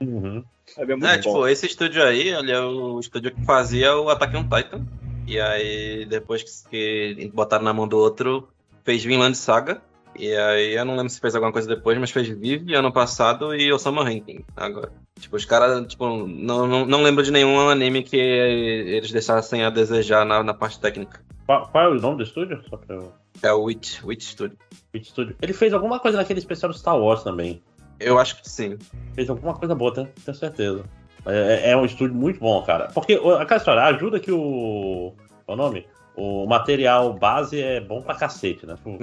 Sabe, 0.66 0.92
é 0.92 1.14
É, 1.14 1.18
tipo, 1.18 1.46
esse 1.48 1.66
estúdio 1.66 2.02
aí, 2.02 2.28
ele 2.28 2.52
é 2.52 2.60
o 2.60 2.98
estúdio 2.98 3.32
que 3.32 3.44
fazia 3.44 3.96
o 3.96 4.10
Attack 4.10 4.36
on 4.36 4.42
Titan. 4.42 4.84
E 5.26 5.40
aí, 5.40 6.04
depois 6.06 6.42
que, 6.42 7.14
que 7.14 7.30
botaram 7.32 7.64
na 7.64 7.72
mão 7.72 7.88
do 7.88 7.98
outro, 7.98 8.48
fez 8.84 9.04
Vinland 9.04 9.36
Saga. 9.36 9.80
E 10.18 10.34
aí, 10.34 10.74
eu 10.74 10.84
não 10.84 10.96
lembro 10.96 11.10
se 11.10 11.20
fez 11.20 11.34
alguma 11.34 11.52
coisa 11.52 11.68
depois, 11.68 11.98
mas 11.98 12.10
fez 12.10 12.28
Vive 12.28 12.74
ano 12.74 12.92
passado 12.92 13.54
e 13.54 13.72
Osama 13.72 14.04
Ranking 14.04 14.44
agora. 14.56 14.90
Tipo, 15.20 15.36
os 15.36 15.44
caras, 15.44 15.86
tipo, 15.86 16.06
não, 16.26 16.66
não, 16.66 16.86
não 16.86 17.02
lembro 17.02 17.22
de 17.22 17.30
nenhum 17.30 17.68
anime 17.68 18.02
que 18.02 18.16
eles 18.16 19.10
deixassem 19.10 19.64
a 19.64 19.70
desejar 19.70 20.24
na, 20.24 20.42
na 20.42 20.54
parte 20.54 20.80
técnica. 20.80 21.20
Qual, 21.46 21.68
qual 21.68 21.84
é 21.84 21.88
o 21.88 21.94
nome 22.00 22.16
do 22.18 22.22
estúdio? 22.24 22.60
Eu... 22.88 23.12
É 23.42 23.52
o 23.52 23.62
Witch, 23.64 24.02
Witch 24.02 24.24
Studio. 24.24 24.56
Witch 24.94 25.08
Studio. 25.08 25.36
Ele 25.40 25.52
fez 25.52 25.72
alguma 25.72 26.00
coisa 26.00 26.16
naquele 26.18 26.38
especial 26.40 26.70
do 26.72 26.76
Star 26.78 26.98
Wars 26.98 27.22
também. 27.22 27.62
Eu 28.00 28.18
acho 28.18 28.40
que 28.42 28.48
sim. 28.48 28.76
Fez 29.14 29.30
alguma 29.30 29.54
coisa 29.54 29.74
boa, 29.74 29.92
tenho, 29.94 30.08
tenho 30.24 30.36
certeza. 30.36 30.84
É, 31.24 31.70
é 31.72 31.76
um 31.76 31.84
estúdio 31.84 32.14
muito 32.14 32.40
bom, 32.40 32.62
cara. 32.62 32.88
Porque 32.94 33.14
aquela 33.14 33.58
história, 33.58 33.82
ajuda 33.84 34.20
que 34.20 34.30
o. 34.32 35.14
Qual 35.44 35.56
é 35.58 35.60
o 35.60 35.64
nome? 35.64 35.86
O 36.16 36.46
material 36.46 37.12
base 37.12 37.60
é 37.60 37.80
bom 37.80 38.00
pra 38.02 38.14
cacete, 38.14 38.64
né? 38.66 38.74
Tipo, 38.76 38.96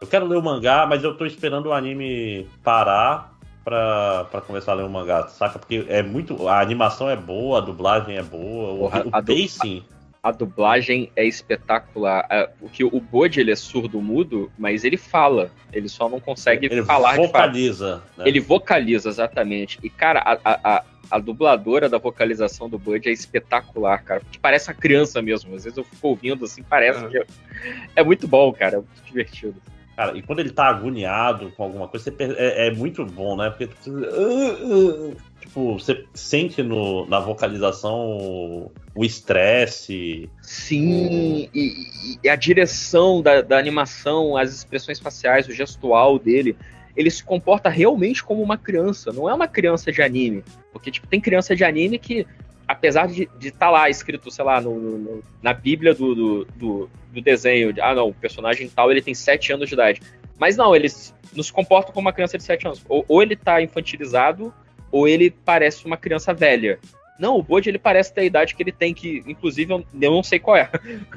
Eu 0.00 0.06
quero 0.06 0.26
ler 0.26 0.36
o 0.36 0.42
mangá, 0.42 0.86
mas 0.86 1.02
eu 1.02 1.16
tô 1.16 1.24
esperando 1.26 1.66
o 1.66 1.72
anime 1.72 2.46
parar 2.62 3.32
pra, 3.64 4.24
pra 4.30 4.40
começar 4.40 4.72
a 4.72 4.74
ler 4.76 4.84
o 4.84 4.90
mangá, 4.90 5.26
saca? 5.28 5.58
Porque 5.58 5.84
é 5.88 6.02
muito. 6.02 6.46
A 6.48 6.60
animação 6.60 7.08
é 7.10 7.16
boa, 7.16 7.58
a 7.58 7.60
dublagem 7.62 8.16
é 8.16 8.22
boa, 8.22 8.72
o, 8.72 8.78
Porra, 8.78 9.04
o 9.06 9.08
a 9.12 9.20
du- 9.20 9.34
pacing. 9.34 9.82
A 10.26 10.32
dublagem 10.32 11.10
é 11.14 11.24
espetacular. 11.24 12.26
É, 12.28 12.48
Porque 12.58 12.82
o 12.82 13.00
Bode, 13.00 13.38
ele 13.40 13.52
é 13.52 13.56
surdo-mudo, 13.56 14.50
mas 14.58 14.82
ele 14.84 14.96
fala. 14.96 15.50
Ele 15.72 15.88
só 15.88 16.08
não 16.08 16.18
consegue 16.18 16.66
Ele 16.66 16.82
falar 16.84 17.10
de 17.12 17.16
fato. 17.18 17.26
vocaliza. 17.28 18.02
né? 18.16 18.24
Ele 18.26 18.40
vocaliza, 18.40 19.08
exatamente. 19.08 19.78
E, 19.82 19.88
cara, 19.88 20.18
a, 20.20 20.32
a- 20.44 20.60
a- 20.76 20.84
a 21.08 21.18
dubladora 21.20 21.88
da 21.88 21.98
vocalização 21.98 22.68
do 22.68 22.76
Bud 22.78 23.08
é 23.08 23.12
espetacular, 23.12 24.02
cara. 24.02 24.20
Porque 24.20 24.40
parece 24.40 24.68
uma 24.68 24.74
criança 24.74 25.22
mesmo. 25.22 25.54
Às 25.54 25.62
vezes 25.62 25.76
eu 25.78 25.84
fico 25.84 26.08
ouvindo 26.08 26.44
assim, 26.44 26.64
parece 26.64 27.04
É. 27.04 27.08
que. 27.08 27.18
é- 27.18 27.26
É 27.96 28.02
muito 28.02 28.26
bom, 28.26 28.52
cara. 28.52 28.74
É 28.74 28.78
muito 28.78 29.02
divertido. 29.06 29.54
Cara, 29.96 30.16
e 30.16 30.20
quando 30.22 30.40
ele 30.40 30.50
tá 30.50 30.66
agoniado 30.66 31.50
com 31.56 31.62
alguma 31.62 31.88
coisa, 31.88 32.12
per- 32.12 32.34
é, 32.38 32.66
é 32.66 32.70
muito 32.70 33.04
bom, 33.06 33.34
né? 33.34 33.48
Porque 33.48 33.64
"Ah, 33.88 35.10
ah", 35.10 35.16
tipo, 35.40 35.78
você 35.78 36.04
sente 36.12 36.62
no, 36.62 37.06
na 37.06 37.18
vocalização 37.18 38.18
o- 38.18 38.70
o 38.94 39.04
estresse. 39.04 40.28
Sim, 40.42 41.48
e, 41.54 42.18
e 42.22 42.28
a 42.28 42.36
direção 42.36 43.22
da, 43.22 43.40
da 43.40 43.58
animação, 43.58 44.36
as 44.36 44.52
expressões 44.52 44.98
faciais, 45.00 45.48
o 45.48 45.52
gestual 45.52 46.18
dele, 46.18 46.56
ele 46.94 47.10
se 47.10 47.24
comporta 47.24 47.68
realmente 47.70 48.22
como 48.22 48.42
uma 48.42 48.56
criança, 48.58 49.12
não 49.12 49.28
é 49.28 49.34
uma 49.34 49.48
criança 49.48 49.90
de 49.90 50.02
anime. 50.02 50.44
Porque, 50.72 50.90
tipo, 50.90 51.06
tem 51.06 51.20
criança 51.20 51.56
de 51.56 51.64
anime 51.64 51.98
que, 51.98 52.26
apesar 52.68 53.06
de 53.08 53.28
estar 53.40 53.70
lá 53.70 53.88
escrito, 53.88 54.30
sei 54.30 54.44
lá, 54.44 54.60
no, 54.60 54.74
no- 54.78 55.22
na 55.42 55.52
bíblia 55.52 55.94
do, 55.94 56.14
do, 56.14 56.44
do, 56.56 56.90
do 57.12 57.20
desenho, 57.20 57.72
de, 57.72 57.80
ah, 57.80 57.94
não, 57.94 58.08
o 58.08 58.14
personagem 58.14 58.68
tal, 58.68 58.90
ele 58.90 59.02
tem 59.02 59.14
7 59.14 59.52
anos 59.52 59.68
de 59.68 59.74
idade. 59.74 60.00
Mas 60.38 60.56
não, 60.56 60.74
eles 60.76 61.14
nos 61.34 61.50
comportam 61.50 61.92
como 61.92 62.06
uma 62.06 62.12
criança 62.12 62.36
de 62.36 62.44
7 62.44 62.66
anos. 62.66 62.84
Ou, 62.88 63.04
ou 63.08 63.22
ele 63.22 63.36
tá 63.36 63.62
infantilizado, 63.62 64.52
ou 64.90 65.06
ele 65.08 65.30
parece 65.30 65.86
uma 65.86 65.96
criança 65.96 66.34
velha. 66.34 66.78
Não, 67.18 67.36
o 67.38 67.42
Bode 67.42 67.68
ele 67.70 67.78
parece 67.78 68.12
ter 68.12 68.20
a 68.22 68.24
idade 68.24 68.54
que 68.54 68.62
ele 68.62 68.72
tem, 68.72 68.92
que 68.92 69.22
inclusive 69.26 69.72
eu, 69.72 69.86
eu 70.00 70.10
não 70.10 70.22
sei 70.22 70.38
qual 70.38 70.56
é. 70.56 70.68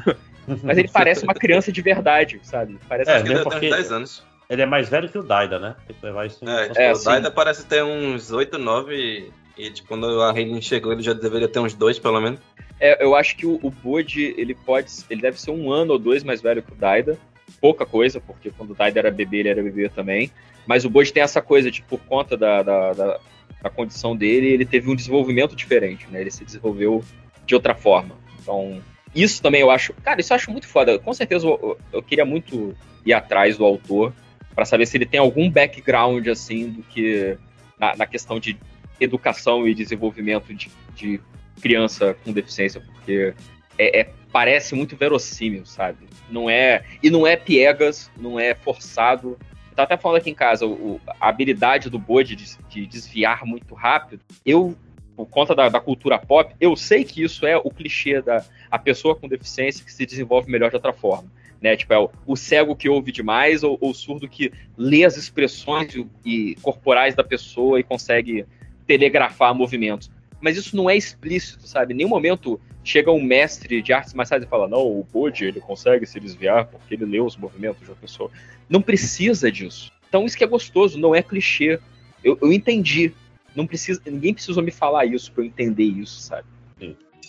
Mas 0.63 0.77
ele 0.77 0.87
parece 0.87 1.23
uma 1.23 1.33
criança 1.33 1.71
de 1.71 1.81
verdade, 1.81 2.39
sabe? 2.43 2.79
Parece 2.87 3.11
É, 3.11 3.21
criança- 3.21 3.43
porque 3.43 3.69
10 3.69 3.91
anos. 3.91 4.23
ele 4.49 4.61
é 4.61 4.65
mais 4.65 4.87
velho 4.89 5.09
que 5.09 5.17
o 5.17 5.23
Daida, 5.23 5.59
né? 5.59 5.75
Tem 5.85 5.95
que 5.95 6.05
levar 6.05 6.25
isso 6.25 6.43
em 6.43 6.49
É, 6.49 6.69
tipo, 6.69 6.97
o 6.97 7.03
Daida 7.03 7.29
parece 7.29 7.65
ter 7.65 7.83
uns 7.83 8.31
8, 8.31 8.57
9 8.57 9.31
e, 9.59 9.69
tipo, 9.69 9.89
quando 9.89 10.21
a 10.21 10.31
Raiden 10.31 10.61
chegou 10.61 10.93
ele 10.93 11.01
já 11.01 11.11
deveria 11.11 11.47
ter 11.49 11.59
uns 11.59 11.73
2 11.73 11.99
pelo 11.99 12.21
menos. 12.21 12.39
É, 12.79 13.03
eu 13.03 13.13
acho 13.13 13.35
que 13.35 13.45
o, 13.45 13.59
o 13.61 13.69
Bode, 13.69 14.33
ele 14.37 14.55
pode. 14.55 14.89
Ele 15.09 15.21
deve 15.21 15.39
ser 15.39 15.51
um 15.51 15.69
ano 15.69 15.91
ou 15.91 15.99
dois 15.99 16.23
mais 16.23 16.41
velho 16.41 16.63
que 16.63 16.71
o 16.71 16.75
Daida. 16.75 17.17
Pouca 17.59 17.85
coisa, 17.85 18.21
porque 18.21 18.51
quando 18.51 18.71
o 18.71 18.75
Daida 18.75 18.99
era 18.99 19.11
bebê, 19.11 19.39
ele 19.39 19.49
era 19.49 19.61
bebê 19.61 19.89
também. 19.89 20.31
Mas 20.65 20.85
o 20.85 20.89
Bode 20.89 21.11
tem 21.11 21.21
essa 21.21 21.41
coisa 21.41 21.69
de, 21.69 21.81
por 21.81 21.99
conta 21.99 22.37
da, 22.37 22.63
da, 22.63 22.93
da, 22.93 23.19
da 23.61 23.69
condição 23.69 24.15
dele, 24.15 24.47
ele 24.47 24.65
teve 24.65 24.89
um 24.89 24.95
desenvolvimento 24.95 25.55
diferente, 25.55 26.07
né? 26.09 26.21
Ele 26.21 26.31
se 26.31 26.45
desenvolveu 26.45 27.03
de 27.45 27.53
outra 27.53 27.75
forma. 27.75 28.15
Então, 28.41 28.81
isso 29.13 29.41
também 29.41 29.59
eu 29.59 29.69
acho. 29.69 29.93
Cara, 29.95 30.21
isso 30.21 30.31
eu 30.31 30.35
acho 30.35 30.49
muito 30.49 30.67
foda. 30.67 30.97
Com 30.99 31.13
certeza 31.13 31.45
eu- 31.45 31.77
eu 31.91 32.01
queria 32.01 32.23
muito 32.23 32.73
ir 33.05 33.11
atrás 33.11 33.57
do 33.57 33.65
autor 33.65 34.13
para 34.55 34.63
saber 34.63 34.85
se 34.85 34.95
ele 34.95 35.05
tem 35.05 35.19
algum 35.19 35.49
background, 35.49 36.25
assim, 36.27 36.69
do 36.69 36.83
que. 36.83 37.37
Na, 37.77 37.95
na 37.95 38.05
questão 38.05 38.39
de 38.39 38.57
educação 38.99 39.67
e 39.67 39.73
desenvolvimento 39.73 40.53
de, 40.53 40.69
de 40.95 41.19
criança 41.61 42.15
com 42.23 42.31
deficiência, 42.31 42.81
porque 42.81 43.33
é, 43.77 44.01
é- 44.01 44.09
parece 44.31 44.75
muito 44.75 44.95
verossímil, 44.95 45.65
sabe? 45.65 46.05
Não 46.29 46.49
é 46.49 46.83
e 47.01 47.09
não 47.09 47.25
é 47.25 47.35
piegas, 47.35 48.11
não 48.17 48.39
é 48.39 48.53
forçado. 48.53 49.37
Tava 49.75 49.85
até 49.93 49.97
falando 49.97 50.17
aqui 50.17 50.29
em 50.29 50.35
casa, 50.35 50.65
o- 50.65 50.99
a 51.19 51.29
habilidade 51.29 51.89
do 51.89 51.97
Bode 51.97 52.35
de, 52.35 52.45
de 52.69 52.85
desviar 52.85 53.45
muito 53.45 53.73
rápido. 53.73 54.21
Eu, 54.45 54.75
por 55.15 55.25
conta 55.27 55.55
da, 55.55 55.67
da 55.69 55.79
cultura 55.79 56.19
pop, 56.19 56.53
eu 56.61 56.75
sei 56.75 57.03
que 57.03 57.23
isso 57.23 57.45
é 57.45 57.57
o 57.57 57.71
clichê 57.71 58.21
da 58.21 58.43
a 58.69 58.77
pessoa 58.77 59.15
com 59.15 59.27
deficiência 59.27 59.83
que 59.83 59.91
se 59.91 60.05
desenvolve 60.05 60.51
melhor 60.51 60.69
de 60.69 60.75
outra 60.75 60.93
forma. 60.93 61.31
Né? 61.61 61.75
Tipo, 61.75 61.93
é 61.93 61.99
o, 61.99 62.09
o 62.25 62.35
cego 62.37 62.75
que 62.75 62.87
ouve 62.87 63.11
demais 63.11 63.63
ou 63.63 63.77
o 63.81 63.93
surdo 63.93 64.29
que 64.29 64.51
lê 64.77 65.03
as 65.03 65.17
expressões 65.17 65.93
e, 65.95 66.07
e 66.23 66.55
corporais 66.61 67.15
da 67.15 67.23
pessoa 67.23 67.79
e 67.79 67.83
consegue 67.83 68.45
telegrafar 68.89 69.53
movimentos. 69.53 70.09
Mas 70.41 70.57
isso 70.57 70.75
não 70.75 70.89
é 70.89 70.97
explícito, 70.97 71.67
sabe? 71.67 71.93
Em 71.93 71.97
nenhum 71.97 72.09
momento 72.09 72.59
chega 72.83 73.11
um 73.11 73.21
mestre 73.21 73.83
de 73.83 73.93
artes 73.93 74.15
marciais 74.15 74.43
e 74.43 74.47
fala: 74.47 74.67
Não, 74.67 74.79
o 74.79 75.03
Bode 75.03 75.45
ele 75.45 75.59
consegue 75.59 76.07
se 76.07 76.19
desviar 76.19 76.65
porque 76.65 76.95
ele 76.95 77.05
lê 77.05 77.19
os 77.19 77.37
movimentos 77.37 77.81
de 77.83 77.89
uma 77.91 77.95
pessoa. 77.95 78.31
Não 78.67 78.81
precisa 78.81 79.51
disso. 79.51 79.91
Então 80.07 80.25
isso 80.25 80.35
que 80.35 80.43
é 80.43 80.47
gostoso, 80.47 80.97
não 80.97 81.13
é 81.13 81.21
clichê. 81.21 81.79
Eu, 82.23 82.35
eu 82.41 82.51
entendi. 82.51 83.13
Não 83.55 83.67
precisa, 83.67 84.01
ninguém 84.05 84.33
precisou 84.33 84.63
me 84.63 84.71
falar 84.71 85.05
isso 85.05 85.31
pra 85.31 85.43
eu 85.43 85.47
entender 85.47 85.83
isso, 85.83 86.19
sabe? 86.21 86.47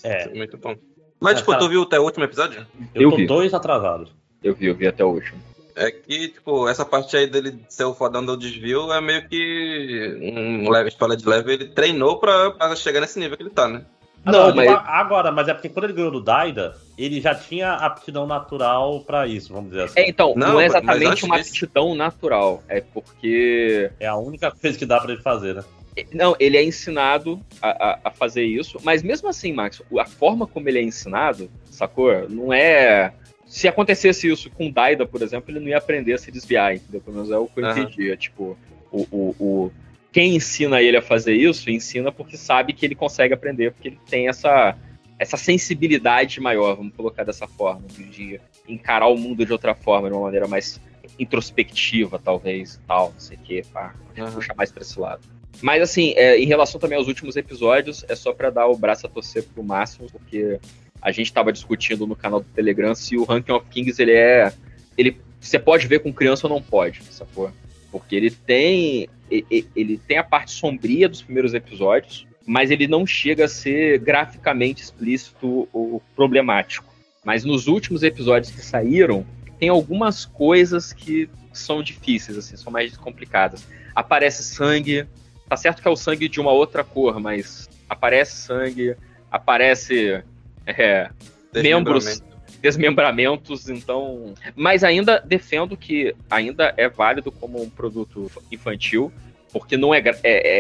É. 0.03 0.29
Muito 0.35 0.57
bom. 0.57 0.75
Mas, 1.21 1.39
tipo, 1.39 1.51
cara, 1.51 1.63
tu 1.63 1.69
viu 1.69 1.83
até 1.83 2.01
o 2.01 2.05
último 2.05 2.25
episódio? 2.25 2.67
Eu, 2.95 3.03
Eu 3.03 3.11
tô 3.11 3.17
vi. 3.17 3.27
dois 3.27 3.53
atrasados. 3.53 4.11
Eu 4.43 4.55
vi, 4.55 4.67
eu 4.67 4.75
vi 4.75 4.87
até 4.87 5.05
o 5.05 5.09
último. 5.09 5.39
É 5.77 5.91
que, 5.91 6.29
tipo, 6.29 6.69
essa 6.69 6.85
parte 6.85 7.17
aí 7.17 7.27
dele 7.27 7.59
ser 7.69 7.85
o 7.85 7.95
fodão 7.95 8.25
do 8.25 8.37
desvio 8.37 8.93
é 8.93 9.01
meio 9.01 9.29
que 9.29 10.19
um 10.23 10.71
leve, 10.71 10.89
espalha 10.89 11.17
de 11.17 11.27
leve. 11.29 11.53
Ele 11.55 11.67
treinou 11.67 12.19
pra, 12.19 12.51
pra 12.53 12.75
chegar 12.77 13.01
nesse 13.01 13.19
nível 13.19 13.37
que 13.37 13.43
ele 13.43 13.51
tá, 13.51 13.69
né? 13.69 13.83
Não, 14.23 14.55
mas- 14.55 14.69
Agora, 14.87 15.33
mas 15.33 15.49
é 15.49 15.55
porque 15.55 15.71
quando 15.71 15.85
ele 15.87 15.95
ganhou 15.95 16.11
do 16.11 16.21
Daida, 16.21 16.77
ele 16.99 17.21
já 17.23 17.35
tinha 17.35 17.73
aptidão 17.73 18.27
natural 18.27 19.01
pra 19.01 19.27
isso, 19.27 19.51
vamos 19.53 19.71
dizer 19.71 19.85
assim. 19.85 20.01
É, 20.01 20.09
então, 20.11 20.35
não, 20.37 20.49
Não, 20.55 20.61
é 20.61 20.67
exatamente 20.67 21.25
uma 21.25 21.39
disso- 21.39 21.51
aptidão 21.53 21.95
natural. 21.95 22.63
É 22.69 22.83
porque. 22.83 23.91
É 23.99 24.07
a 24.07 24.17
única 24.17 24.51
coisa 24.51 24.79
que 24.79 24.85
dá 24.85 25.01
pra 25.01 25.13
ele 25.15 25.23
fazer, 25.23 25.55
né? 25.55 25.65
Não, 26.13 26.37
ele 26.39 26.57
é 26.57 26.63
ensinado 26.63 27.41
a, 27.63 27.69
a- 27.71 27.99
a 28.05 28.11
fazer 28.11 28.45
isso, 28.45 28.79
mas 28.85 29.03
mesmo 29.03 29.29
assim, 29.29 29.53
Max, 29.53 29.83
a 29.99 30.05
forma 30.05 30.47
como 30.47 30.69
ele 30.69 30.79
é 30.79 30.83
ensinado, 30.83 31.51
sacou? 31.71 32.29
Não 32.29 32.53
é. 32.53 33.13
Se 33.51 33.67
acontecesse 33.67 34.31
isso 34.31 34.49
com 34.49 34.69
o 34.69 34.73
Daida, 34.73 35.05
por 35.05 35.21
exemplo, 35.23 35.51
ele 35.51 35.59
não 35.59 35.67
ia 35.67 35.79
aprender 35.79 36.13
a 36.13 36.19
se 36.19 36.31
desviar, 36.31 36.77
entendeu? 36.77 37.01
Pelo 37.01 37.17
menos 37.17 37.33
é 37.33 37.37
o 37.37 37.47
que 37.49 37.59
eu 37.61 37.67
Aham. 37.67 37.81
entendi. 37.83 38.09
É 38.13 38.17
tipo, 38.17 38.57
o, 38.93 39.01
o, 39.11 39.35
o- 39.41 39.73
quem 40.13 40.37
ensina 40.37 40.81
ele 40.81 40.97
a 40.97 41.03
fazer 41.03 41.35
isso, 41.35 41.69
ensina 41.69 42.13
porque 42.13 42.37
sabe 42.37 42.73
que 42.73 42.87
ele 42.87 42.95
consegue 42.95 43.35
aprender, 43.35 43.73
porque 43.73 43.89
ele 43.89 43.99
tem 44.09 44.29
essa, 44.29 44.77
essa 45.19 45.37
sensibilidade 45.37 46.41
maior, 46.41 46.77
vamos 46.77 46.95
colocar 46.95 47.25
dessa 47.25 47.49
forma, 47.49 47.83
de, 47.89 48.41
encarar 48.69 49.09
o 49.09 49.17
mundo 49.19 49.45
de 49.45 49.53
outra 49.53 49.75
forma, 49.75 50.09
de 50.09 50.15
uma 50.15 50.23
maneira 50.23 50.47
mais 50.47 50.81
introspectiva, 51.19 52.21
talvez, 52.23 52.81
tal, 52.87 53.11
não 53.13 53.21
sei 53.21 53.37
o 53.37 53.41
quê, 53.41 53.65
pá, 53.73 53.95
puxar 54.33 54.55
mais 54.55 54.71
pra 54.71 54.83
esse 54.83 54.99
lado. 54.99 55.23
Mas 55.61 55.83
assim, 55.83 56.13
é, 56.17 56.39
em 56.39 56.47
relação 56.47 56.81
também 56.81 56.97
aos 56.97 57.09
últimos 57.09 57.37
episódios, 57.37 58.05
é 58.09 58.15
só 58.15 58.33
pra 58.33 58.51
dar 58.51 58.67
o 58.69 58.77
braço 58.77 59.07
a 59.07 59.11
torcer 59.11 59.45
pro 59.45 59.63
máximo, 59.63 60.09
porque 60.11 60.59
a 61.01 61.11
gente 61.11 61.33
tava 61.33 61.53
discutindo 61.53 62.07
no 62.07 62.15
canal 62.15 62.41
do 62.41 62.47
Telegram 62.55 62.95
se 62.95 63.17
o 63.17 63.25
Ranking 63.25 63.53
of 63.53 63.67
Kings 63.69 64.01
ele 64.01 64.13
é. 64.13 64.53
Ele, 64.97 65.17
você 65.41 65.59
pode 65.59 65.87
ver 65.87 66.01
com 66.01 66.13
criança 66.13 66.47
ou 66.47 66.53
não 66.53 66.63
pode, 66.63 67.03
sacou? 67.11 67.51
Porque 67.91 68.15
ele 68.15 68.31
tem. 68.31 69.09
Ele 69.31 69.97
tem 70.09 70.19
a 70.19 70.25
parte 70.25 70.51
sombria 70.51 71.09
dos 71.09 71.23
primeiros 71.23 71.55
episódios, 71.55 72.27
mas 72.45 72.71
ele 72.71 72.89
não 72.89 73.07
chega 73.07 73.45
a 73.45 73.49
ser 73.49 74.01
graficamente 74.01 74.83
explícito 74.83 75.69
ou 75.73 76.03
problemático. 76.17 76.93
Mas 77.25 77.45
nos 77.45 77.69
últimos 77.69 78.03
episódios 78.03 78.51
que 78.51 78.61
saíram, 78.61 79.25
tem 79.59 79.69
algumas 79.69 80.25
coisas 80.25 80.93
que 80.93 81.31
são 81.53 81.83
difíceis, 81.83 82.37
assim, 82.37 82.57
são 82.57 82.73
mais 82.73 82.97
complicadas. 82.97 83.65
Aparece 83.95 84.43
sangue, 84.43 85.07
tá 85.49 85.57
certo 85.57 85.81
que 85.81 85.87
é 85.87 85.91
o 85.91 85.97
sangue 85.97 86.29
de 86.29 86.41
uma 86.41 86.51
outra 86.51 86.83
cor, 86.83 87.21
mas 87.21 87.69
aparece 87.89 88.37
sangue, 88.37 88.97
aparece 89.31 90.25
é, 90.67 91.11
membros, 91.55 92.23
desmembramentos, 92.61 93.69
então. 93.69 94.35
Mas 94.55 94.85
ainda 94.85 95.21
defendo 95.21 95.77
que 95.77 96.15
ainda 96.31 96.75
é 96.77 96.89
válido 96.89 97.31
como 97.33 97.63
um 97.63 97.71
produto 97.71 98.31
infantil, 98.51 99.13
porque 99.53 99.77
não 99.77 99.95
é, 99.95 99.99
é, 99.99 100.15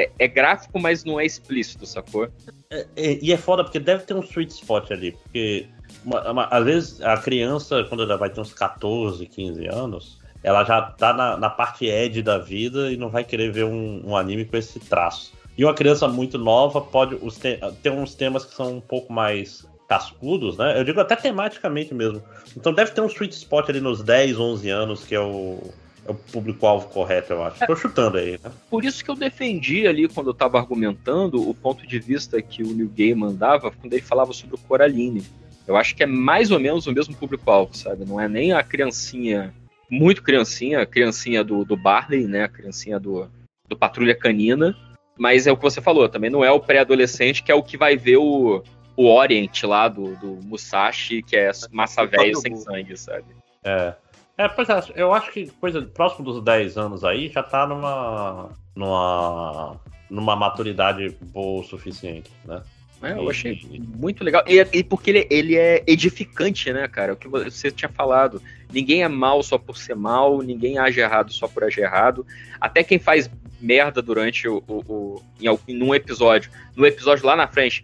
é, 0.05 0.11
é 0.19 0.29
gráfico, 0.29 0.81
mas 0.81 1.05
não 1.05 1.21
é 1.21 1.25
explícito, 1.25 1.87
sacou? 1.87 2.29
É, 2.71 2.87
é, 2.97 3.19
e 3.23 3.33
é 3.33 3.37
foda 3.37 3.63
porque 3.65 3.79
deve 3.79 4.05
ter 4.05 4.15
um 4.15 4.23
sweet 4.23 4.53
spot 4.53 4.91
ali, 4.91 5.13
porque 5.13 5.67
uma- 6.05 6.31
uma- 6.31 6.45
às 6.51 6.65
vezes 6.65 7.01
a 7.03 7.17
criança, 7.17 7.85
quando 7.85 8.03
ela 8.03 8.17
vai 8.17 8.31
ter 8.31 8.41
uns 8.41 8.53
14, 8.53 9.25
15 9.27 9.67
anos, 9.67 10.19
ela 10.43 10.65
já 10.65 10.83
tá 10.83 11.13
na, 11.13 11.37
na 11.37 11.51
parte 11.51 11.87
edge 11.87 12.23
da 12.23 12.39
vida 12.39 12.91
e 12.91 12.97
não 12.97 13.11
vai 13.11 13.25
querer 13.25 13.53
ver 13.53 13.65
um, 13.65 14.03
um 14.07 14.17
anime 14.17 14.45
com 14.45 14.57
esse 14.57 14.81
traço. 14.81 15.33
E 15.59 15.65
uma 15.65 15.75
criança 15.75 16.09
muito 16.09 16.39
nova 16.39 16.81
pode 16.81 17.15
os 17.17 17.37
te- 17.37 17.61
ter 17.83 17.91
uns 17.91 18.15
temas 18.15 18.45
que 18.47 18.55
são 18.55 18.77
um 18.77 18.81
pouco 18.81 19.13
mais 19.13 19.69
cascudos, 19.91 20.57
né? 20.57 20.79
Eu 20.79 20.85
digo 20.85 21.01
até 21.01 21.17
tematicamente 21.17 21.93
mesmo. 21.93 22.23
Então 22.57 22.73
deve 22.73 22.93
ter 22.93 23.01
um 23.01 23.09
sweet 23.09 23.35
spot 23.35 23.69
ali 23.69 23.81
nos 23.81 24.05
10, 24.05 24.39
11 24.39 24.71
anos, 24.71 25.05
que 25.05 25.17
é 25.17 25.21
o, 25.21 25.59
é 26.07 26.13
o 26.13 26.15
público-alvo 26.15 26.87
correto, 26.91 27.33
eu 27.33 27.43
acho. 27.43 27.67
Tô 27.67 27.75
chutando 27.75 28.17
aí, 28.17 28.39
né? 28.43 28.53
Por 28.71 28.85
isso 28.85 29.05
que 29.05 29.11
eu 29.11 29.17
defendi 29.17 29.89
ali, 29.89 30.07
quando 30.07 30.31
eu 30.31 30.35
tava 30.35 30.61
argumentando, 30.61 31.51
o 31.51 31.53
ponto 31.53 31.85
de 31.85 31.99
vista 31.99 32.41
que 32.41 32.63
o 32.63 32.69
New 32.73 32.89
Gaiman 32.97 33.35
dava 33.35 33.73
quando 33.73 33.93
ele 33.93 34.01
falava 34.01 34.33
sobre 34.33 34.55
o 34.55 34.59
Coraline. 34.59 35.27
Eu 35.67 35.77
acho 35.77 35.97
que 35.97 36.05
é 36.05 36.07
mais 36.07 36.53
ou 36.53 36.61
menos 36.61 36.87
o 36.87 36.93
mesmo 36.93 37.17
público-alvo, 37.17 37.77
sabe? 37.77 38.05
Não 38.05 38.21
é 38.21 38.29
nem 38.29 38.53
a 38.53 38.63
criancinha, 38.63 39.53
muito 39.91 40.23
criancinha, 40.23 40.83
a 40.83 40.87
criancinha 40.87 41.43
do, 41.43 41.65
do 41.65 41.77
Barley, 41.77 42.29
né? 42.29 42.45
A 42.45 42.49
criancinha 42.49 43.01
do, 43.01 43.29
do 43.69 43.77
Patrulha 43.77 44.15
Canina. 44.15 44.77
Mas 45.19 45.49
é 45.49 45.53
o 45.53 45.57
que 45.57 45.65
você 45.65 45.81
falou, 45.81 46.09
também 46.09 46.31
não 46.31 46.45
é 46.45 46.51
o 46.53 46.61
pré-adolescente 46.61 47.43
que 47.43 47.51
é 47.51 47.55
o 47.55 47.63
que 47.63 47.77
vai 47.77 47.95
ver 47.95 48.17
o, 48.17 48.63
o 49.01 49.07
Orient 49.07 49.63
lá 49.65 49.89
do, 49.89 50.15
do 50.17 50.39
Musashi, 50.45 51.23
que 51.23 51.37
é 51.37 51.51
massa 51.73 52.05
velho 52.05 52.37
sem 52.37 52.55
sangue, 52.57 52.97
sabe? 52.97 53.25
É. 53.65 53.95
É, 54.37 54.49
pois 54.49 54.69
é, 54.69 54.83
eu 54.95 55.13
acho 55.13 55.31
que 55.33 55.51
coisa 55.61 55.83
próximo 55.83 56.25
dos 56.25 56.43
10 56.43 56.77
anos 56.79 57.05
aí 57.05 57.29
já 57.29 57.43
tá 57.43 57.67
numa. 57.67 58.51
numa. 58.75 59.81
numa 60.11 60.37
maturidade 60.37 61.17
boa 61.21 61.61
o 61.61 61.65
suficiente, 61.65 62.31
né? 62.45 62.63
É, 63.03 63.13
eu 63.13 63.31
achei 63.31 63.59
muito 63.97 64.23
legal. 64.23 64.43
E, 64.47 64.59
e 64.75 64.85
porque 64.85 65.09
ele, 65.11 65.27
ele 65.31 65.57
é 65.57 65.83
edificante, 65.87 66.71
né, 66.71 66.87
cara? 66.87 67.15
O 67.15 67.17
que 67.17 67.29
você 67.29 67.71
tinha 67.71 67.89
falado. 67.89 68.43
Ninguém 68.71 69.03
é 69.03 69.09
mal 69.09 69.43
só 69.43 69.57
por 69.57 69.79
ser 69.79 69.97
mal, 69.97 70.43
ninguém 70.43 70.79
age 70.79 71.01
errado 71.01 71.33
só 71.33 71.49
por 71.49 71.65
agir 71.65 71.81
errado. 71.81 72.27
Até 72.61 72.85
quem 72.85 72.99
faz 72.99 73.31
merda 73.61 74.01
durante 74.03 74.47
o, 74.49 74.63
o, 74.69 74.75
o 74.87 75.23
em, 75.41 75.47
algum- 75.47 75.73
num 75.75 75.95
episódio, 75.95 76.51
no 76.77 76.87
episódio 76.87 77.27
lá 77.27 77.35
na 77.37 77.47
frente, 77.49 77.83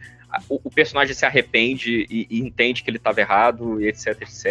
o, 0.49 0.61
o 0.65 0.71
personagem 0.71 1.15
se 1.15 1.25
arrepende 1.25 2.07
e, 2.11 2.27
e 2.31 2.41
entende 2.41 2.83
que 2.83 2.91
ele 2.91 2.99
estava 2.99 3.21
errado, 3.21 3.81
e 3.81 3.89
etc, 3.89 4.21
etc. 4.21 4.45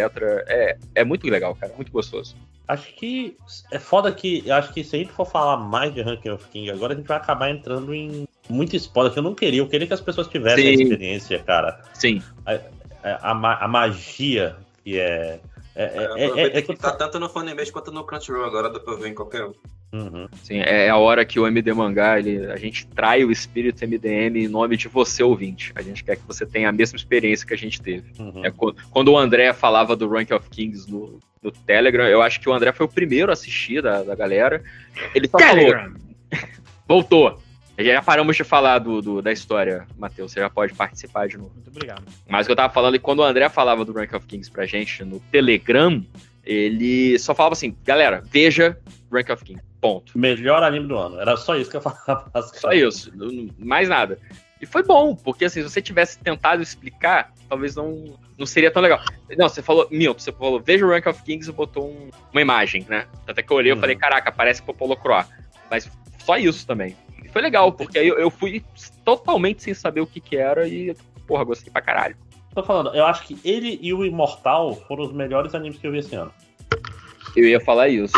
É, 0.47 0.77
é 0.95 1.03
muito 1.03 1.27
legal, 1.27 1.55
cara. 1.55 1.73
Muito 1.75 1.91
gostoso. 1.91 2.35
Acho 2.67 2.93
que 2.93 3.37
é 3.71 3.77
foda 3.77 4.11
que. 4.11 4.49
Acho 4.49 4.73
que 4.73 4.83
se 4.83 4.95
a 4.95 4.99
gente 4.99 5.11
for 5.11 5.25
falar 5.25 5.57
mais 5.57 5.93
de 5.93 6.01
Ranking 6.01 6.29
of 6.29 6.47
King 6.49 6.71
agora, 6.71 6.93
a 6.93 6.95
gente 6.97 7.07
vai 7.07 7.17
acabar 7.17 7.51
entrando 7.51 7.93
em 7.93 8.27
muito 8.49 8.75
spoiler 8.75 9.13
que 9.13 9.19
eu 9.19 9.23
não 9.23 9.35
queria. 9.35 9.61
Eu 9.61 9.67
queria 9.67 9.85
que 9.87 9.93
as 9.93 10.01
pessoas 10.01 10.27
tivessem 10.27 10.63
Sim. 10.63 10.69
a 10.69 10.83
experiência, 10.83 11.39
cara. 11.39 11.79
Sim. 11.93 12.21
A, 12.45 12.59
a, 13.03 13.65
a 13.65 13.67
magia 13.67 14.55
que 14.83 14.99
é. 14.99 15.39
É, 15.75 15.83
é, 15.83 16.03
é, 16.03 16.25
Aproveita 16.25 16.57
é, 16.57 16.61
que 16.61 16.75
tá 16.75 16.91
tanto 16.91 17.19
no 17.19 17.27
Funimation 17.27 17.73
quanto 17.73 17.91
no 17.91 18.03
Crunchyroll 18.05 18.45
agora, 18.45 18.69
dá 18.69 18.79
pra 18.79 18.95
ver 18.95 19.09
em 19.09 19.13
qualquer 19.13 19.43
um. 19.43 19.53
Uhum. 19.91 20.27
Sim, 20.41 20.59
é 20.59 20.89
a 20.89 20.97
hora 20.97 21.25
que 21.25 21.39
o 21.39 21.47
MD 21.47 21.73
Mangá, 21.73 22.17
ele, 22.17 22.51
a 22.51 22.57
gente 22.57 22.87
trai 22.87 23.23
o 23.23 23.31
espírito 23.31 23.85
MDM 23.85 24.37
em 24.37 24.47
nome 24.47 24.77
de 24.77 24.87
você, 24.87 25.21
ouvinte. 25.21 25.71
A 25.75 25.81
gente 25.81 26.03
quer 26.03 26.15
que 26.15 26.25
você 26.25 26.45
tenha 26.45 26.69
a 26.69 26.71
mesma 26.71 26.97
experiência 26.97 27.45
que 27.45 27.53
a 27.53 27.57
gente 27.57 27.81
teve. 27.81 28.11
Uhum. 28.19 28.45
É, 28.45 28.51
quando, 28.51 28.77
quando 28.89 29.11
o 29.11 29.17
André 29.17 29.53
falava 29.53 29.95
do 29.95 30.09
Rank 30.09 30.31
of 30.31 30.49
Kings 30.49 30.89
no, 30.89 31.19
no 31.41 31.51
Telegram, 31.51 32.05
eu 32.07 32.21
acho 32.21 32.39
que 32.39 32.49
o 32.49 32.53
André 32.53 32.71
foi 32.71 32.85
o 32.85 32.89
primeiro 32.89 33.29
a 33.29 33.33
assistir 33.33 33.81
da, 33.81 34.01
da 34.01 34.15
galera. 34.15 34.63
Ele 35.13 35.27
só 35.27 35.37
Telegram. 35.37 35.93
falou. 35.93 35.95
Voltou. 36.87 37.44
Já 37.77 38.01
paramos 38.01 38.35
de 38.37 38.43
falar 38.43 38.79
do, 38.79 39.01
do- 39.01 39.21
da 39.21 39.31
história, 39.31 39.85
Matheus. 39.97 40.31
Você 40.31 40.39
já 40.39 40.49
pode 40.49 40.73
participar 40.73 41.27
de 41.27 41.37
novo. 41.37 41.51
Muito 41.53 41.69
obrigado. 41.69 42.03
Mas 42.27 42.45
o 42.45 42.47
que 42.47 42.51
eu 42.53 42.55
tava 42.55 42.71
falando 42.73 42.95
é 42.95 42.97
que 42.97 43.03
quando 43.03 43.19
o 43.19 43.23
André 43.23 43.49
falava 43.49 43.83
do 43.83 43.91
Rank 43.91 44.13
of 44.13 44.25
Kings 44.25 44.49
pra 44.49 44.65
gente 44.65 45.03
no 45.03 45.19
Telegram, 45.31 46.01
ele 46.43 47.17
só 47.19 47.33
falava 47.35 47.53
assim, 47.53 47.75
galera, 47.83 48.21
veja 48.31 48.77
Rank 49.11 49.29
of 49.29 49.43
Kings. 49.43 49.63
Ponto. 49.81 50.17
Melhor 50.17 50.63
anime 50.63 50.87
do 50.87 50.97
ano. 50.97 51.19
Era 51.19 51.35
só 51.37 51.55
isso 51.55 51.69
que 51.69 51.77
eu 51.77 51.81
falava. 51.83 52.31
Só 52.53 52.71
isso, 52.71 53.11
mais 53.59 53.89
nada. 53.89 54.17
E 54.61 54.65
foi 54.65 54.81
bom, 54.83 55.13
porque 55.15 55.45
assim, 55.45 55.61
se 55.61 55.69
você 55.69 55.81
tivesse 55.81 56.17
tentado 56.17 56.63
explicar, 56.63 57.33
talvez 57.49 57.75
não, 57.75 58.17
não 58.37 58.45
seria 58.45 58.71
tão 58.71 58.81
legal. 58.81 59.01
Não, 59.37 59.49
você 59.49 59.61
falou, 59.61 59.87
Milton, 59.91 60.19
você 60.19 60.31
falou, 60.31 60.61
veja 60.61 60.85
o 60.85 60.89
Rank 60.89 61.05
of 61.07 61.21
Kings 61.23 61.49
e 61.49 61.53
botou 61.53 61.89
um- 61.89 62.09
uma 62.31 62.41
imagem, 62.41 62.85
né? 62.89 63.05
Até 63.27 63.43
que 63.43 63.51
eu 63.51 63.57
olhei 63.57 63.73
e 63.73 63.75
falei, 63.75 63.95
caraca, 63.97 64.31
parece 64.31 64.61
Popolo 64.63 64.95
Croix. 64.95 65.27
Mas 65.69 65.91
só 66.23 66.37
isso 66.37 66.65
também. 66.65 66.95
E 67.25 67.27
foi 67.27 67.41
legal, 67.41 67.71
porque 67.71 67.97
aí 67.97 68.07
eu, 68.07 68.17
eu 68.19 68.29
fui 68.29 68.63
totalmente 69.03 69.63
sem 69.63 69.73
saber 69.73 69.99
o 69.99 70.07
que 70.07 70.21
que 70.21 70.37
era 70.37 70.67
e, 70.67 70.95
porra, 71.25 71.43
gostei 71.43 71.73
pra 71.73 71.81
caralho. 71.81 72.15
Tô 72.53 72.63
falando, 72.63 72.95
eu 72.95 73.05
acho 73.05 73.27
que 73.27 73.37
ele 73.43 73.79
e 73.81 73.93
o 73.93 74.05
Imortal 74.05 74.75
foram 74.87 75.05
os 75.05 75.11
melhores 75.11 75.53
animes 75.55 75.77
que 75.77 75.87
eu 75.87 75.91
vi 75.91 75.97
esse 75.97 76.15
ano. 76.15 76.31
Eu 77.35 77.45
ia 77.45 77.59
falar 77.59 77.89
isso. 77.89 78.13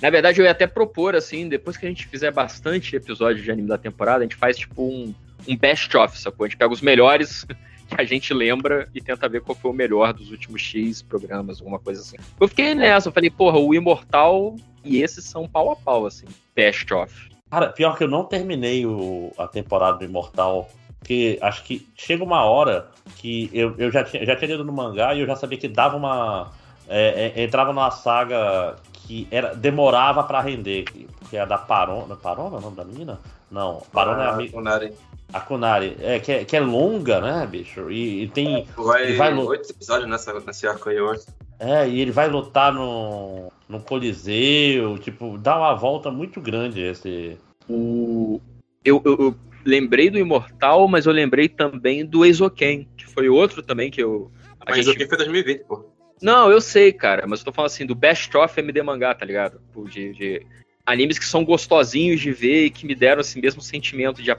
Na 0.00 0.10
verdade, 0.10 0.40
eu 0.40 0.44
ia 0.44 0.50
até 0.50 0.66
propor, 0.66 1.16
assim, 1.16 1.48
depois 1.48 1.76
que 1.76 1.86
a 1.86 1.88
gente 1.88 2.06
fizer 2.06 2.30
bastante 2.30 2.94
episódio 2.94 3.42
de 3.42 3.50
anime 3.50 3.66
da 3.66 3.78
temporada, 3.78 4.18
a 4.18 4.22
gente 4.22 4.36
faz 4.36 4.58
tipo 4.58 4.82
um, 4.82 5.14
um 5.48 5.56
best-of, 5.56 6.16
sacou? 6.18 6.44
A 6.44 6.48
gente 6.48 6.58
pega 6.58 6.72
os 6.72 6.82
melhores 6.82 7.46
que 7.88 8.00
a 8.00 8.04
gente 8.04 8.34
lembra 8.34 8.88
e 8.94 9.00
tenta 9.00 9.28
ver 9.28 9.40
qual 9.40 9.56
foi 9.56 9.70
o 9.70 9.74
melhor 9.74 10.12
dos 10.12 10.30
últimos 10.30 10.60
X 10.60 11.00
programas, 11.02 11.60
alguma 11.60 11.78
coisa 11.78 12.02
assim. 12.02 12.16
Eu 12.38 12.46
fiquei 12.46 12.74
nessa, 12.74 13.08
eu 13.08 13.12
falei, 13.12 13.30
porra, 13.30 13.58
o 13.58 13.74
Imortal 13.74 14.54
e 14.84 15.02
esses 15.02 15.24
são 15.24 15.48
pau 15.48 15.70
a 15.70 15.76
pau, 15.76 16.06
assim, 16.06 16.26
best-of. 16.54 17.33
Cara, 17.54 17.68
pior 17.68 17.96
que 17.96 18.02
eu 18.02 18.08
não 18.08 18.24
terminei 18.24 18.84
o- 18.84 19.32
a 19.38 19.46
temporada 19.46 19.98
do 19.98 20.04
Imortal. 20.04 20.68
Porque 20.98 21.38
acho 21.40 21.62
que 21.62 21.86
chega 21.94 22.24
uma 22.24 22.42
hora 22.42 22.88
que 23.18 23.48
eu, 23.52 23.76
eu 23.78 23.92
já, 23.92 24.02
tinha, 24.02 24.26
já 24.26 24.34
tinha 24.34 24.50
lido 24.50 24.64
no 24.64 24.72
mangá 24.72 25.14
e 25.14 25.20
eu 25.20 25.26
já 25.26 25.36
sabia 25.36 25.56
que 25.56 25.68
dava 25.68 25.96
uma. 25.96 26.50
é, 26.88 27.32
é, 27.36 27.42
entrava 27.44 27.72
numa 27.72 27.90
saga 27.92 28.74
que 28.92 29.28
era, 29.30 29.54
demorava 29.54 30.24
pra 30.24 30.40
render. 30.40 30.82
Que 31.30 31.36
é 31.36 31.40
a 31.40 31.44
da 31.44 31.56
Parona. 31.56 32.16
Parona 32.16 32.56
é 32.56 32.58
o 32.58 32.62
nome 32.62 32.76
da 32.76 32.84
menina? 32.84 33.20
Não, 33.48 33.82
Parona 33.92 34.24
é 34.24 34.26
a 34.26 34.30
Ah, 34.30 34.36
mi- 34.36 34.48
Kunari. 34.50 34.92
A 35.32 35.40
Kunari. 35.40 35.96
É, 36.00 36.20
que, 36.20 36.30
é, 36.32 36.44
que 36.44 36.56
é 36.56 36.60
longa, 36.60 37.20
né, 37.20 37.46
bicho? 37.46 37.90
E, 37.90 38.22
e 38.24 38.28
tem. 38.28 38.66
Vai, 38.76 39.04
ele 39.04 39.16
vai 39.16 39.32
lu- 39.34 39.46
oito 39.48 39.70
episódios 39.70 40.08
nessa, 40.08 40.38
nesse 40.40 40.66
arco 40.66 40.88
aí, 40.88 40.98
acho. 40.98 41.26
É, 41.58 41.88
e 41.88 42.00
ele 42.00 42.10
vai 42.10 42.28
lutar 42.28 42.72
no, 42.72 43.50
no 43.68 43.80
Coliseu, 43.80 44.98
tipo, 44.98 45.38
dá 45.38 45.56
uma 45.56 45.74
volta 45.74 46.10
muito 46.10 46.40
grande 46.40 46.80
esse. 46.82 47.38
O... 47.68 48.40
Eu, 48.84 49.00
eu- 49.04 49.16
eu 49.18 49.34
lembrei 49.64 50.10
do 50.10 50.18
Imortal, 50.18 50.86
mas 50.88 51.06
eu 51.06 51.12
lembrei 51.12 51.48
também 51.48 52.04
do 52.04 52.24
Exoken, 52.24 52.86
que 52.96 53.06
foi 53.06 53.28
outro 53.28 53.62
também 53.62 53.90
que 53.90 54.02
eu. 54.02 54.30
a 54.60 54.70
Mas 54.70 54.84
gente- 54.84 55.06
foi 55.06 55.16
2020, 55.18 55.64
pô. 55.64 55.84
Não, 56.22 56.50
eu 56.50 56.60
sei, 56.60 56.92
cara, 56.92 57.26
mas 57.26 57.40
eu 57.40 57.46
tô 57.46 57.52
falando 57.52 57.70
assim, 57.70 57.84
do 57.86 57.94
Best 57.94 58.34
of 58.36 58.58
MD 58.60 58.82
Mangá, 58.82 59.14
tá 59.14 59.26
ligado? 59.26 59.60
De, 59.90 60.12
de 60.12 60.46
animes 60.86 61.18
que 61.18 61.24
são 61.24 61.44
gostosinhos 61.44 62.20
de 62.20 62.32
ver 62.32 62.66
e 62.66 62.70
que 62.70 62.86
me 62.86 62.94
deram 62.94 63.20
esse 63.20 63.40
mesmo 63.40 63.60
sentimento 63.62 64.22
de, 64.22 64.30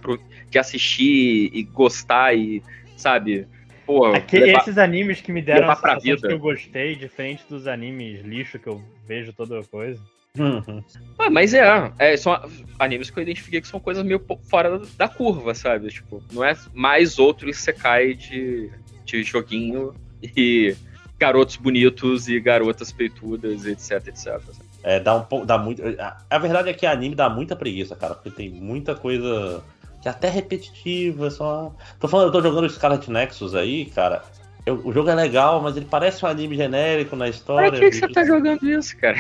de 0.49 0.60
assistir 0.60 1.49
e 1.53 1.63
gostar 1.63 2.35
e, 2.35 2.61
sabe? 2.95 3.47
Pô, 3.85 4.06
Aqui- 4.13 4.40
levar- 4.40 4.61
esses 4.61 4.78
animes 4.78 5.22
que 5.22 5.31
me 5.31 5.42
deram 5.42 5.69
a 5.69 5.76
pra 5.76 5.97
vida. 5.99 6.28
que 6.28 6.33
eu 6.33 6.40
gostei, 6.40 6.95
diferente 6.95 7.44
dos 7.49 7.67
animes 7.67 8.24
lixo 8.26 8.58
que 8.60 8.67
eu 8.67 8.81
vejo 9.08 9.31
toda 9.33 9.63
coisa. 9.63 10.01
Ah, 11.17 11.29
mas 11.29 11.53
é, 11.53 11.92
é, 11.97 12.17
são 12.17 12.38
animes 12.78 13.10
que 13.10 13.17
eu 13.17 13.24
identifiquei 13.24 13.61
que 13.61 13.67
são 13.67 13.79
coisas 13.79 14.03
meio 14.03 14.22
fora 14.49 14.81
da 14.97 15.08
curva, 15.08 15.53
sabe? 15.53 15.88
Tipo, 15.90 16.22
não 16.33 16.44
é 16.44 16.56
mais 16.74 17.17
outro 17.17 17.49
Isekai 17.49 18.13
de, 18.15 18.69
de 19.06 19.24
joguinho 19.24 19.94
e 20.22 20.76
garotos 21.17 21.56
bonitos 21.56 22.28
e 22.28 22.40
garotas 22.40 22.92
peitudas, 22.92 23.65
etc, 23.65 24.08
etc. 24.08 24.42
É, 24.88 25.00
dá 25.00 25.16
um 25.16 25.24
pouco. 25.24 25.48
Dá 25.48 25.58
muito. 25.58 25.82
A, 26.00 26.18
a 26.30 26.38
verdade 26.38 26.69
é 26.69 26.74
que 26.74 26.85
anime 26.85 27.16
dá 27.16 27.28
muita 27.28 27.56
preguiça, 27.56 27.96
cara, 27.96 28.14
porque 28.14 28.30
tem 28.30 28.50
muita 28.51 28.94
coisa 28.94 29.64
que 30.00 30.08
é 30.08 30.12
até 30.12 30.30
repetitiva, 30.30 31.32
só. 31.32 31.74
Tô 32.00 32.08
falando, 32.08 32.28
eu 32.28 32.32
tô 32.32 32.40
jogando 32.42 32.69
Scarlet 32.69 33.10
Nexus 33.10 33.56
aí, 33.56 33.85
cara. 33.85 34.22
eu- 34.64 34.80
o 34.85 34.94
jogo 34.94 35.10
é 35.10 35.16
legal, 35.16 35.60
mas 35.62 35.76
ele 35.76 35.88
parece 35.90 36.24
um 36.24 36.28
anime 36.28 36.56
genérico 36.56 37.16
na 37.16 37.28
história. 37.28 37.72
Pra 37.72 37.80
que, 37.80 37.90
que 37.90 37.96
você 37.98 38.08
tá 38.10 38.24
jogando 38.26 38.64
isso, 38.69 38.96
cara? 38.98 39.18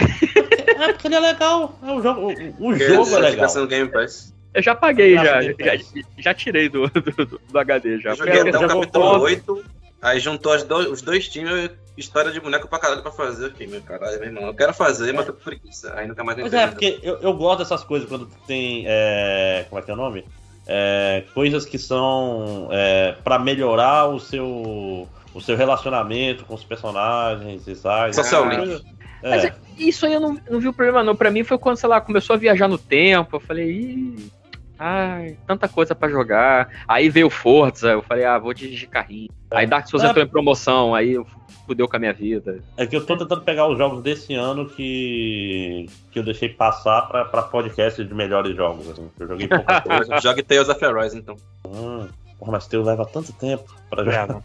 É 0.77 0.93
porque 0.93 1.07
ele 1.07 1.15
é 1.15 1.19
legal. 1.19 1.73
É, 1.83 1.91
o 1.91 2.01
jogo, 2.01 2.31
o, 2.59 2.67
o 2.67 2.75
jogo 2.75 3.15
é 3.15 3.19
legal. 3.19 3.49
sendo 3.49 3.65
Game 3.67 3.89
Pass. 3.91 4.33
Eu 4.53 4.61
já 4.61 4.73
paguei, 4.75 5.15
já, 5.15 5.39
Deus, 5.41 5.55
já, 5.59 5.73
já 6.19 6.33
tirei 6.33 6.69
do, 6.69 6.87
do, 6.89 7.39
do 7.51 7.59
HD 7.59 7.99
já. 7.99 8.11
Eu 8.11 8.15
joguei 8.17 8.39
até 8.41 8.57
o 8.57 8.67
capítulo 8.67 9.05
contra. 9.05 9.19
8, 9.19 9.65
aí 10.01 10.19
juntou 10.19 10.53
as 10.53 10.63
do- 10.63 10.91
os 10.91 11.01
dois 11.01 11.27
times, 11.27 11.71
história 11.97 12.31
de 12.31 12.39
boneco 12.39 12.67
pra 12.67 12.79
caralho 12.79 13.01
pra 13.01 13.11
fazer. 13.11 13.45
Eu 13.45 13.49
fiquei, 13.51 13.67
meu 13.67 13.81
caralho, 13.81 14.19
meu 14.19 14.27
irmão, 14.27 14.43
eu 14.47 14.53
quero 14.53 14.73
fazer, 14.73 15.13
mas 15.13 15.25
tô 15.25 15.33
com 15.33 15.41
preguiça. 15.43 15.93
Aí 15.95 16.07
nunca 16.07 16.23
mais 16.23 16.39
Pois 16.39 16.53
é, 16.53 16.67
porque 16.67 16.99
eu, 17.03 17.17
eu 17.21 17.33
gosto 17.33 17.59
dessas 17.59 17.83
coisas 17.83 18.07
quando 18.07 18.27
tem. 18.47 18.83
é, 18.87 19.65
como 19.69 19.79
é 19.79 19.83
que 19.83 19.91
é 19.91 19.93
o 19.93 19.97
nome? 19.97 20.25
É, 20.67 21.23
coisas 21.33 21.63
que 21.65 21.77
são 21.77 22.69
é, 22.71 23.15
para 23.23 23.37
melhorar 23.37 24.07
o 24.07 24.19
seu, 24.19 25.07
o 25.33 25.41
seu 25.41 25.55
relacionamento 25.55 26.43
com 26.45 26.55
os 26.55 26.63
personagens 26.63 27.67
e 27.67 27.75
tal. 27.75 28.11
Social 28.13 28.49
link. 28.49 28.83
É. 29.23 29.29
Mas 29.29 29.53
isso 29.77 30.05
aí 30.05 30.13
eu 30.13 30.19
não, 30.19 30.37
não 30.49 30.59
vi 30.59 30.67
o 30.67 30.73
problema, 30.73 31.03
não. 31.03 31.15
Pra 31.15 31.31
mim 31.31 31.43
foi 31.43 31.57
quando, 31.57 31.77
sei 31.77 31.89
lá, 31.89 31.99
começou 32.01 32.33
a 32.35 32.37
viajar 32.37 32.67
no 32.67 32.77
tempo. 32.77 33.35
Eu 33.35 33.39
falei, 33.39 33.69
ih, 33.71 34.31
ai, 34.79 35.37
tanta 35.47 35.67
coisa 35.67 35.93
pra 35.95 36.09
jogar. 36.09 36.69
Aí 36.87 37.09
veio 37.09 37.29
Forza, 37.29 37.89
eu 37.91 38.01
falei, 38.01 38.25
ah, 38.25 38.37
vou 38.37 38.53
dirigir 38.53 38.89
carrinho. 38.89 39.29
Aí 39.51 39.65
Dark 39.67 39.87
Souls 39.87 40.03
É. 40.03 40.09
entrou 40.09 40.23
em 40.23 40.27
promoção, 40.27 40.93
aí 40.95 41.13
eu 41.13 41.25
fudeu 41.65 41.87
com 41.87 41.95
a 41.95 41.99
minha 41.99 42.13
vida. 42.13 42.59
É 42.77 42.85
que 42.85 42.95
eu 42.95 43.05
tô 43.05 43.17
tentando 43.17 43.41
pegar 43.41 43.67
os 43.67 43.77
jogos 43.77 44.03
desse 44.03 44.33
ano 44.35 44.69
que, 44.69 45.87
que 46.11 46.19
eu 46.19 46.23
deixei 46.23 46.49
passar 46.49 47.03
pra, 47.03 47.25
pra 47.25 47.41
podcast 47.43 48.03
de 48.03 48.13
melhores 48.13 48.55
jogos. 48.55 48.89
Assim. 48.89 49.09
Eu 49.19 49.27
joguei 49.27 49.47
pouca 49.47 49.81
coisa. 49.81 50.19
Jogue 50.21 50.43
Tales 50.43 50.69
of 50.69 50.83
Arise, 50.85 51.17
então. 51.17 51.35
Hum, 51.67 52.07
porra, 52.37 52.51
mas 52.53 52.67
teu 52.67 52.83
leva 52.83 53.05
tanto 53.05 53.31
tempo 53.33 53.73
pra 53.89 54.03
jogar. 54.03 54.41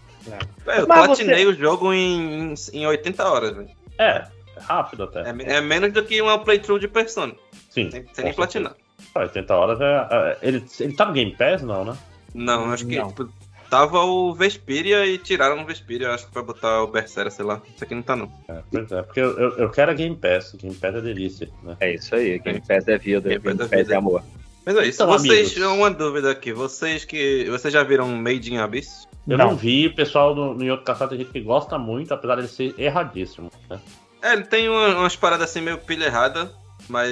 É, 0.66 0.80
eu 0.80 0.86
Mas 0.86 1.06
platinei 1.06 1.44
você- 1.44 1.50
o 1.50 1.54
jogo 1.54 1.92
em, 1.92 2.54
em 2.72 2.86
80 2.86 3.28
horas, 3.28 3.56
velho. 3.56 3.68
É, 3.98 4.24
é 4.56 4.60
rápido 4.60 5.04
até. 5.04 5.22
É, 5.22 5.56
é 5.56 5.60
menos 5.60 5.92
do 5.92 6.02
que 6.04 6.20
uma 6.22 6.38
playthrough 6.38 6.78
de 6.78 6.88
Persona. 6.88 7.32
Sim. 7.70 7.90
Sem, 7.90 7.90
sem 7.90 8.00
nem 8.02 8.14
certeza. 8.14 8.34
platinar. 8.36 8.72
Ah, 9.14 9.20
80 9.20 9.54
horas 9.54 9.80
é. 9.80 10.06
é, 10.10 10.38
Ele, 10.42 10.64
ele 10.80 10.92
tá 10.94 11.04
no 11.06 11.12
Game 11.12 11.34
Pass, 11.36 11.62
não, 11.62 11.84
né? 11.84 11.96
Não, 12.34 12.70
acho 12.72 12.86
que 12.86 12.96
Não. 12.96 13.08
tipo, 13.08 13.28
tava 13.68 14.00
o 14.04 14.32
Vesperia 14.34 15.04
e 15.06 15.18
tiraram 15.18 15.62
o 15.62 15.66
Vesperia, 15.66 16.10
acho 16.12 16.26
que 16.26 16.32
pra 16.32 16.42
botar 16.42 16.82
o 16.82 16.86
Berseria, 16.86 17.30
sei 17.30 17.44
lá. 17.44 17.60
Isso 17.74 17.82
aqui 17.84 17.94
não 17.94 18.02
tá 18.02 18.14
não. 18.14 18.30
É, 18.48 18.62
pois 18.70 18.92
é, 18.92 19.02
porque 19.02 19.20
eu, 19.20 19.36
eu, 19.38 19.50
eu 19.58 19.70
quero 19.70 19.90
a 19.90 19.94
Game 19.94 20.14
Pass. 20.16 20.54
Game 20.60 20.74
Pass 20.76 20.94
é 20.94 21.00
delícia, 21.00 21.48
né? 21.62 21.76
É 21.80 21.94
isso 21.94 22.14
aí, 22.14 22.38
Game 22.38 22.60
Pass 22.60 22.86
é 22.88 22.96
vida, 22.98 23.28
Game, 23.28 23.40
Pass 23.42 23.54
é 23.54 23.58
Pass 23.68 23.70
vida. 23.82 23.94
é 23.94 23.96
amor. 23.96 24.22
Mas 24.64 24.76
é 24.76 24.86
isso, 24.86 25.02
Então, 25.02 25.18
vocês, 25.18 25.56
amigos. 25.56 25.76
uma 25.78 25.90
dúvida 25.90 26.30
aqui, 26.30 26.52
vocês 26.52 27.04
que. 27.04 27.46
Vocês 27.50 27.72
já 27.72 27.82
viram 27.82 28.06
Made 28.08 28.52
in 28.52 28.58
Abyss? 28.58 29.08
Eu 29.26 29.36
não, 29.38 29.56
vi, 29.56 29.86
o 29.86 29.94
pessoal 29.94 30.34
do, 30.34 30.54
no 30.54 30.64
Yoto 30.64 30.82
Caçado 30.84 31.10
tem 31.10 31.18
gente 31.20 31.30
que 31.32 31.40
gosta 31.40 31.78
muito, 31.78 32.12
apesar 32.12 32.36
de 32.36 32.48
ser 32.48 32.74
erradíssimo. 32.78 33.50
Né? 33.68 33.78
É, 34.22 34.32
ele 34.34 34.44
tem 34.44 34.68
uma- 34.68 34.96
umas 34.98 35.14
paradas 35.16 35.48
assim 35.50 35.60
meio 35.60 35.78
pilha 35.78 36.04
errada, 36.06 36.52
Mas 36.90 37.10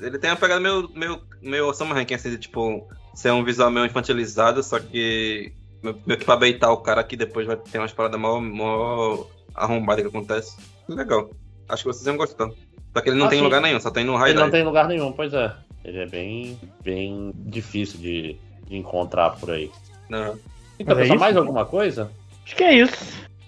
ele 0.00 0.18
tem 0.18 0.30
uma 0.30 0.36
pegada 0.36 0.60
meio, 0.60 0.90
meio, 0.94 1.20
meio 1.40 1.72
Summer 1.72 1.94
Ranking, 1.94 2.14
assim, 2.14 2.30
de 2.30 2.38
tipo, 2.38 2.86
ser 3.14 3.30
um 3.32 3.44
visual 3.44 3.70
meio 3.70 3.86
infantilizado, 3.86 4.60
só 4.62 4.78
que 4.80 5.52
meio 5.82 6.18
que 6.18 6.24
pra 6.24 6.36
beitar 6.36 6.72
o 6.72 6.78
cara 6.78 7.04
que 7.04 7.16
depois 7.16 7.46
vai 7.46 7.56
ter 7.56 7.78
umas 7.78 7.92
paradas 7.92 8.18
mó, 8.20 8.40
mó 8.40 9.24
arrombadas 9.54 10.02
que 10.02 10.08
acontece. 10.08 10.56
Legal. 10.88 11.30
Acho 11.68 11.84
que 11.84 11.88
vocês 11.92 12.06
iam 12.06 12.16
gostar. 12.16 12.48
Só 12.92 13.00
que 13.00 13.08
ele 13.10 13.18
não 13.18 13.26
Ah, 13.26 13.28
tem 13.28 13.38
sim. 13.38 13.44
lugar 13.44 13.60
nenhum, 13.60 13.78
só 13.78 13.90
tem 13.90 14.04
no 14.04 14.12
Ele 14.14 14.18
highlight. 14.18 14.40
não 14.40 14.50
tem 14.50 14.64
lugar 14.64 14.88
nenhum, 14.88 15.12
pois 15.12 15.32
é. 15.32 15.54
Ele 15.84 15.98
é 15.98 16.06
bem, 16.06 16.58
bem 16.82 17.32
difícil 17.36 18.00
de, 18.00 18.36
de 18.66 18.76
encontrar 18.76 19.30
por 19.38 19.50
aí. 19.52 19.70
Não. 20.08 20.36
Então, 20.78 20.98
é 20.98 21.16
mais 21.16 21.36
alguma 21.36 21.64
coisa? 21.64 22.10
Acho 22.44 22.56
que 22.56 22.64
é 22.64 22.74
isso. 22.74 22.96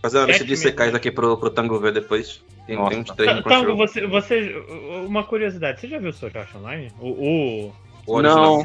Fazer 0.02 0.18
uma 0.18 0.26
lista 0.26 0.44
de 0.44 0.56
secais 0.56 0.94
aqui 0.94 1.10
pro, 1.10 1.36
pro 1.36 1.50
Tango 1.50 1.78
ver 1.80 1.92
depois. 1.92 2.40
Tem, 2.70 2.88
tem 2.88 2.98
uns 3.00 3.10
três 3.10 3.36
no 3.36 3.42
Tango, 3.42 3.42
Crunchyroll. 3.42 3.76
você, 3.76 4.06
você. 4.06 4.64
Uma 5.04 5.24
curiosidade, 5.24 5.80
você 5.80 5.88
já 5.88 5.98
viu 5.98 6.10
o 6.10 6.12
Sword 6.12 6.38
Art 6.38 6.54
Online? 6.54 6.92
O. 7.00 7.72
o... 8.06 8.22
Não. 8.22 8.62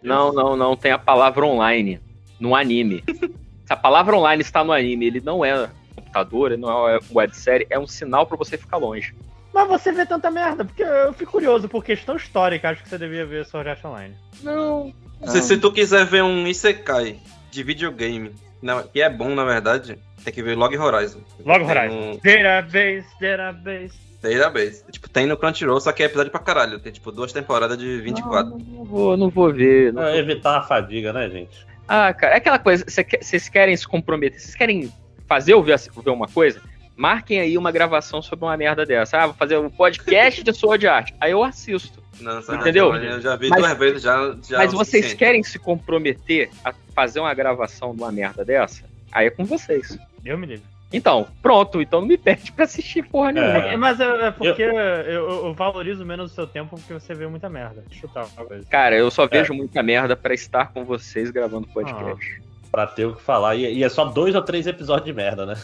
Não, 0.00 0.32
não, 0.32 0.56
não. 0.56 0.76
Tem 0.76 0.92
a 0.92 0.98
palavra 0.98 1.44
online 1.44 2.00
no 2.38 2.54
anime. 2.54 3.02
Se 3.08 3.72
a 3.72 3.76
palavra 3.76 4.16
online 4.16 4.40
está 4.40 4.62
no 4.62 4.72
anime, 4.72 5.06
ele 5.06 5.20
não 5.20 5.44
é 5.44 5.68
computador, 5.96 6.52
ele 6.52 6.60
não 6.60 6.88
é 6.88 7.00
websérie, 7.12 7.66
é 7.68 7.78
um 7.78 7.88
sinal 7.88 8.24
pra 8.24 8.36
você 8.36 8.56
ficar 8.56 8.76
longe. 8.76 9.12
Mas 9.52 9.68
você 9.68 9.90
vê 9.90 10.06
tanta 10.06 10.30
merda, 10.30 10.64
porque 10.64 10.82
eu 10.82 11.12
fico 11.12 11.32
curioso, 11.32 11.68
por 11.68 11.84
questão 11.84 12.16
histórica, 12.16 12.70
acho 12.70 12.82
que 12.82 12.88
você 12.88 12.98
devia 12.98 13.26
ver 13.26 13.46
Sword 13.46 13.68
Art 13.68 13.84
Online. 13.84 14.14
Não. 14.42 14.92
Se, 15.26 15.42
se 15.42 15.56
tu 15.56 15.72
quiser 15.72 16.04
ver 16.04 16.22
um 16.22 16.46
Isekai 16.46 17.18
de 17.50 17.62
videogame, 17.62 18.32
não, 18.62 18.82
que 18.82 19.00
é 19.00 19.08
bom 19.08 19.34
na 19.34 19.44
verdade, 19.44 19.98
tem 20.24 20.32
que 20.34 20.42
ver 20.42 20.56
Log 20.56 20.76
Horizon. 20.76 21.20
Tem 21.42 21.52
Horizon. 21.52 21.94
um- 21.94 22.18
Database, 22.22 23.06
database. 23.20 23.92
Database. 24.22 24.84
Tipo, 24.90 25.08
tem 25.10 25.26
no 25.26 25.36
Crunchyroll, 25.36 25.80
só 25.80 25.92
que 25.92 26.02
é 26.02 26.06
episódio 26.06 26.30
pra 26.30 26.40
caralho. 26.40 26.78
Tem 26.78 26.90
tipo 26.92 27.12
duas 27.12 27.32
temporadas 27.32 27.76
de 27.76 28.00
24. 28.00 28.58
Não 28.58 28.84
vou, 28.84 29.16
não 29.16 29.28
vou 29.28 29.52
ver. 29.52 29.92
Não 29.92 30.02
É, 30.02 30.10
vou- 30.12 30.20
evitar 30.20 30.58
a 30.58 30.62
fadiga, 30.62 31.12
né, 31.12 31.28
gente? 31.28 31.66
Ah, 31.86 32.12
cara, 32.14 32.34
é 32.34 32.36
aquela 32.38 32.58
coisa, 32.58 32.84
cê 32.88 33.06
vocês 33.20 33.48
querem 33.50 33.76
se 33.76 33.86
comprometer, 33.86 34.40
vocês 34.40 34.54
querem 34.54 34.90
fazer 35.28 35.52
eu 35.52 35.62
ver, 35.62 35.78
ver 35.78 36.10
uma 36.10 36.26
coisa? 36.26 36.60
Marquem 36.96 37.40
aí 37.40 37.58
uma 37.58 37.70
gravação 37.72 38.22
sobre 38.22 38.44
uma 38.46 38.56
merda 38.56 38.86
dessa. 38.86 39.18
Ah, 39.18 39.26
vou 39.26 39.34
fazer 39.34 39.58
um 39.58 39.68
podcast 39.68 40.42
de 40.42 40.52
Sword 40.54 40.86
Art. 40.86 41.12
Aí 41.20 41.32
eu 41.32 41.42
assisto. 41.44 42.02
Não, 42.20 42.38
Entendeu? 42.38 42.94
Eu 42.94 43.20
já 43.20 43.34
vi 43.36 43.48
Mas- 43.48 43.60
duas 43.60 43.76
vezes, 43.78 44.02
já. 44.02 44.16
já 44.48 44.58
Mas 44.58 44.72
é 44.72 44.76
vocês 44.76 45.04
suficiente. 45.04 45.16
querem 45.16 45.42
se 45.42 45.58
comprometer 45.58 46.48
a 46.64 46.72
fazer 46.94 47.18
uma 47.20 47.34
gravação 47.34 47.94
de 47.94 48.00
uma 48.00 48.12
merda 48.12 48.44
dessa? 48.44 48.84
Aí 49.12 49.26
é 49.26 49.30
com 49.30 49.44
vocês. 49.44 49.98
Eu 50.24 50.38
me 50.38 50.46
livro. 50.46 50.64
Então, 50.92 51.26
pronto, 51.42 51.82
então 51.82 52.00
não 52.00 52.06
me 52.08 52.16
perde 52.16 52.52
pra 52.52 52.64
assistir 52.66 53.02
porra 53.02 53.32
nenhuma. 53.32 53.58
É, 53.58 53.76
mas 53.76 53.98
é, 53.98 54.26
é 54.26 54.30
porque 54.30 54.62
eu... 54.62 54.72
Eu, 54.78 55.46
eu 55.46 55.54
valorizo 55.54 56.04
menos 56.06 56.30
o 56.30 56.34
seu 56.34 56.46
tempo 56.46 56.76
porque 56.78 56.92
você 56.92 57.12
vê 57.14 57.26
muita 57.26 57.48
merda. 57.48 57.82
Deixa 57.88 58.04
eu 58.04 58.08
chutar 58.08 58.26
uma 58.26 58.46
coisa. 58.46 58.64
Cara, 58.70 58.96
eu 58.96 59.10
só 59.10 59.24
É. 59.24 59.28
vejo 59.28 59.52
muita 59.52 59.82
merda 59.82 60.14
pra 60.14 60.32
estar 60.34 60.72
com 60.72 60.84
vocês 60.84 61.30
gravando 61.32 61.66
podcast. 61.66 62.40
Pra 62.70 62.86
ter 62.86 63.06
o 63.06 63.14
que 63.16 63.22
falar. 63.22 63.56
E, 63.56 63.78
e 63.78 63.82
é 63.82 63.88
só 63.88 64.04
dois 64.04 64.34
ou 64.36 64.42
três 64.42 64.66
episódios 64.68 65.06
de 65.06 65.12
merda, 65.12 65.44
né? 65.46 65.56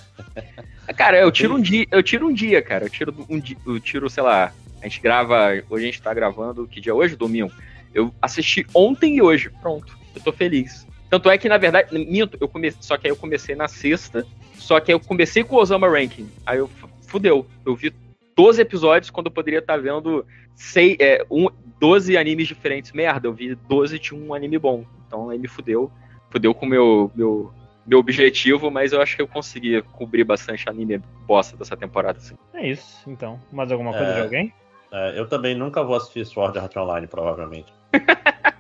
Cara, 0.96 1.18
eu 1.18 1.30
tiro 1.30 1.54
um 1.54 1.60
dia, 1.60 1.86
eu 1.92 2.02
tiro 2.02 2.26
um 2.26 2.32
dia, 2.32 2.60
cara. 2.60 2.84
Eu 2.86 2.90
tiro 2.90 3.14
um 3.28 3.38
dia, 3.38 3.56
eu 3.64 3.78
tiro, 3.78 4.10
sei 4.10 4.22
lá, 4.24 4.52
a 4.80 4.84
gente 4.88 5.00
grava, 5.00 5.50
hoje 5.70 5.84
a 5.84 5.86
gente 5.86 6.02
tá 6.02 6.12
gravando, 6.12 6.66
que 6.66 6.80
dia 6.80 6.90
é 6.90 6.94
hoje? 6.94 7.14
Domingo. 7.14 7.52
Eu 7.94 8.12
assisti 8.20 8.66
ontem 8.74 9.16
e 9.16 9.22
hoje, 9.22 9.50
pronto. 9.62 9.96
Eu 10.14 10.20
tô 10.22 10.32
feliz. 10.32 10.86
Tanto 11.08 11.30
é 11.30 11.38
que, 11.38 11.48
na 11.48 11.56
verdade, 11.58 11.96
minto, 11.96 12.36
eu 12.40 12.48
comecei, 12.48 12.80
só 12.82 12.96
que 12.96 13.06
aí 13.06 13.12
eu 13.12 13.16
comecei 13.16 13.54
na 13.54 13.66
sexta, 13.68 14.24
só 14.60 14.78
que 14.78 14.92
aí 14.92 14.94
eu 14.94 15.00
comecei 15.00 15.42
com 15.42 15.56
o 15.56 15.58
Osama 15.58 15.88
Ranking. 15.88 16.28
Aí 16.46 16.58
eu 16.58 16.68
fudeu. 17.06 17.46
Eu 17.64 17.74
vi 17.74 17.92
12 18.36 18.60
episódios 18.62 19.10
quando 19.10 19.26
eu 19.26 19.32
poderia 19.32 19.58
estar 19.58 19.76
vendo 19.78 20.24
sei, 20.54 20.96
é, 21.00 21.24
um, 21.30 21.48
12 21.78 22.16
animes 22.16 22.46
diferentes. 22.46 22.92
Merda, 22.92 23.26
eu 23.26 23.32
vi 23.32 23.54
12 23.54 23.98
de 23.98 24.14
um 24.14 24.34
anime 24.34 24.58
bom. 24.58 24.84
Então 25.06 25.30
aí 25.30 25.38
me 25.38 25.48
fudeu. 25.48 25.90
Fudeu 26.30 26.54
com 26.54 26.66
o 26.66 26.68
meu, 26.68 27.10
meu, 27.14 27.52
meu 27.86 27.98
objetivo, 27.98 28.70
mas 28.70 28.92
eu 28.92 29.00
acho 29.00 29.16
que 29.16 29.22
eu 29.22 29.26
consegui 29.26 29.82
cobrir 29.92 30.22
bastante 30.24 30.68
anime 30.68 31.02
bosta 31.26 31.56
dessa 31.56 31.76
temporada. 31.76 32.18
Assim. 32.18 32.36
É 32.54 32.68
isso, 32.68 33.08
então. 33.08 33.40
Mais 33.50 33.72
alguma 33.72 33.92
coisa 33.92 34.06
É. 34.06 34.14
de 34.14 34.20
alguém? 34.20 34.54
É, 34.92 35.18
eu 35.18 35.28
também 35.28 35.54
nunca 35.54 35.82
vou 35.82 35.96
assistir 35.96 36.24
Sword 36.26 36.58
Art 36.58 36.76
Online, 36.76 37.06
provavelmente. 37.06 37.72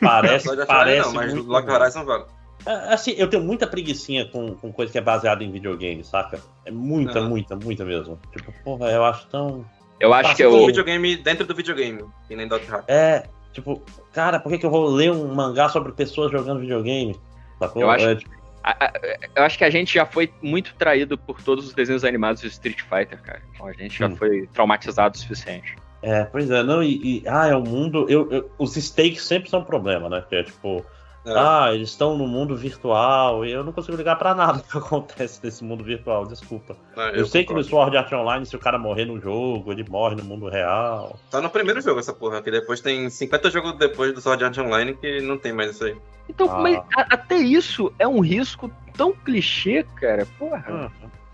Parece, 0.00 0.48
parece 0.66 1.08
não, 1.08 1.12
mas 1.14 1.34
muito 1.34 1.46
Log 1.46 1.66
bom. 1.66 1.72
Horizon 1.72 2.04
vale. 2.04 2.24
É, 2.66 2.94
Assim, 2.94 3.12
eu 3.16 3.28
tenho 3.28 3.42
muita 3.42 3.66
preguiçinha 3.66 4.24
com, 4.26 4.54
com 4.54 4.72
coisa 4.72 4.90
que 4.90 4.98
é 4.98 5.00
baseada 5.00 5.42
em 5.44 5.50
videogame, 5.50 6.02
saca? 6.04 6.40
É 6.64 6.70
muita, 6.70 7.18
Aham. 7.18 7.28
muita, 7.28 7.56
muita 7.56 7.84
mesmo. 7.84 8.18
Tipo, 8.36 8.52
porra, 8.64 8.90
eu 8.90 9.04
acho 9.04 9.26
tão. 9.28 9.64
Eu 10.00 10.12
acho 10.12 10.30
Passa 10.30 10.36
que 10.36 10.46
um 10.46 10.66
videogame 10.66 11.16
dentro 11.16 11.46
do 11.46 11.54
videogame, 11.54 12.04
que 12.26 12.34
nem 12.36 12.48
Dot 12.48 12.64
Hack. 12.66 12.84
É, 12.88 13.24
tipo, 13.52 13.82
cara, 14.12 14.40
por 14.40 14.50
que, 14.50 14.58
que 14.58 14.66
eu 14.66 14.70
vou 14.70 14.86
ler 14.88 15.10
um 15.12 15.32
mangá 15.34 15.68
sobre 15.68 15.92
pessoas 15.92 16.32
jogando 16.32 16.60
videogame? 16.60 17.18
Sacou? 17.58 17.82
Eu 17.82 17.90
acho- 17.90 18.06
É, 18.08 18.16
tipo, 18.16 18.30
a- 18.64 18.84
a- 18.86 18.92
Eu 19.36 19.42
acho 19.44 19.56
que 19.58 19.64
a 19.64 19.70
gente 19.70 19.94
já 19.94 20.04
foi 20.06 20.32
muito 20.42 20.74
traído 20.74 21.16
por 21.18 21.40
todos 21.42 21.66
os 21.68 21.74
desenhos 21.74 22.04
animados 22.04 22.40
de 22.40 22.48
Street 22.48 22.80
Fighter, 22.80 23.20
cara. 23.22 23.40
Então 23.54 23.66
a 23.66 23.72
gente 23.72 23.96
já 23.98 24.06
Hum. 24.08 24.16
foi 24.16 24.46
traumatizado 24.52 25.14
o 25.16 25.18
suficiente. 25.18 25.76
É, 26.02 26.24
pois 26.24 26.50
é, 26.50 26.62
não, 26.62 26.82
e, 26.82 27.20
e- 27.20 27.28
ah, 27.28 27.46
é 27.46 27.54
o 27.56 27.62
mundo. 27.62 28.06
Eu, 28.10 28.30
eu- 28.30 28.50
os 28.58 28.74
stakes 28.76 29.22
sempre 29.22 29.48
são 29.48 29.60
um 29.60 29.64
problema, 29.64 30.08
né? 30.08 30.22
Que 30.28 30.36
é 30.36 30.42
tipo, 30.42 30.84
É. 31.26 31.32
ah, 31.34 31.70
eles 31.72 31.88
estão 31.90 32.18
no 32.18 32.26
mundo 32.26 32.54
virtual 32.56 33.46
e 33.46 33.52
eu 33.52 33.64
não 33.64 33.72
consigo 33.72 33.96
ligar 33.96 34.16
pra 34.16 34.34
nada 34.34 34.60
que 34.70 34.76
acontece 34.76 35.40
nesse 35.42 35.64
mundo 35.64 35.82
virtual, 35.82 36.26
desculpa. 36.26 36.76
Não, 36.96 37.08
eu, 37.10 37.26
sei 37.26 37.44
que 37.44 37.54
no 37.54 37.62
concordo. 37.62 37.70
Sword 37.70 37.96
Art 37.96 38.12
Online, 38.12 38.44
se 38.46 38.54
o 38.56 38.58
cara 38.58 38.78
morrer 38.78 39.06
no 39.06 39.18
jogo, 39.20 39.72
ele 39.72 39.84
morre 39.88 40.16
no 40.16 40.24
mundo 40.24 40.48
real. 40.48 41.18
Tá 41.30 41.40
no 41.40 41.48
primeiro 41.48 41.80
jogo 41.80 41.98
essa 42.00 42.12
porra, 42.12 42.42
que 42.42 42.50
depois 42.50 42.80
tem 42.80 43.08
50 43.08 43.50
jogos 43.50 43.72
depois 43.78 44.12
do 44.12 44.20
Sword 44.20 44.44
Art 44.44 44.58
Online 44.58 44.94
que 44.94 45.20
não 45.22 45.38
tem 45.38 45.52
mais 45.52 45.70
isso 45.70 45.84
aí. 45.84 45.96
Então, 46.28 46.50
Ah. 46.50 46.58
mas 46.58 46.76
a- 46.96 47.06
até 47.14 47.36
isso 47.36 47.92
é 47.98 48.06
um 48.06 48.20
risco 48.20 48.70
tão 48.96 49.12
clichê, 49.12 49.84
cara. 49.96 50.26
Porra. 50.38 50.64
Hum. 50.68 50.88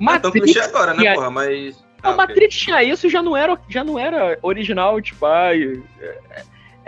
Ah, 0.08 0.17
então 0.17 0.31
Matrix 0.31 0.44
clichê 0.44 0.60
agora, 0.60 0.94
né, 0.94 1.15
porra? 1.15 1.31
Mas. 1.31 1.76
Não, 2.03 2.10
Ah, 2.10 2.15
ok. 2.15 2.17
Matrix 2.17 2.56
tinha 2.56 2.83
isso 2.83 3.06
e 3.06 3.10
já 3.10 3.23
não 3.23 3.37
era, 3.37 3.58
já 3.69 3.85
não 3.85 3.99
era 3.99 4.39
original, 4.40 5.01
tipo, 5.03 5.26
ai, 5.26 5.83
é- 6.01 6.19
é- 6.31 6.42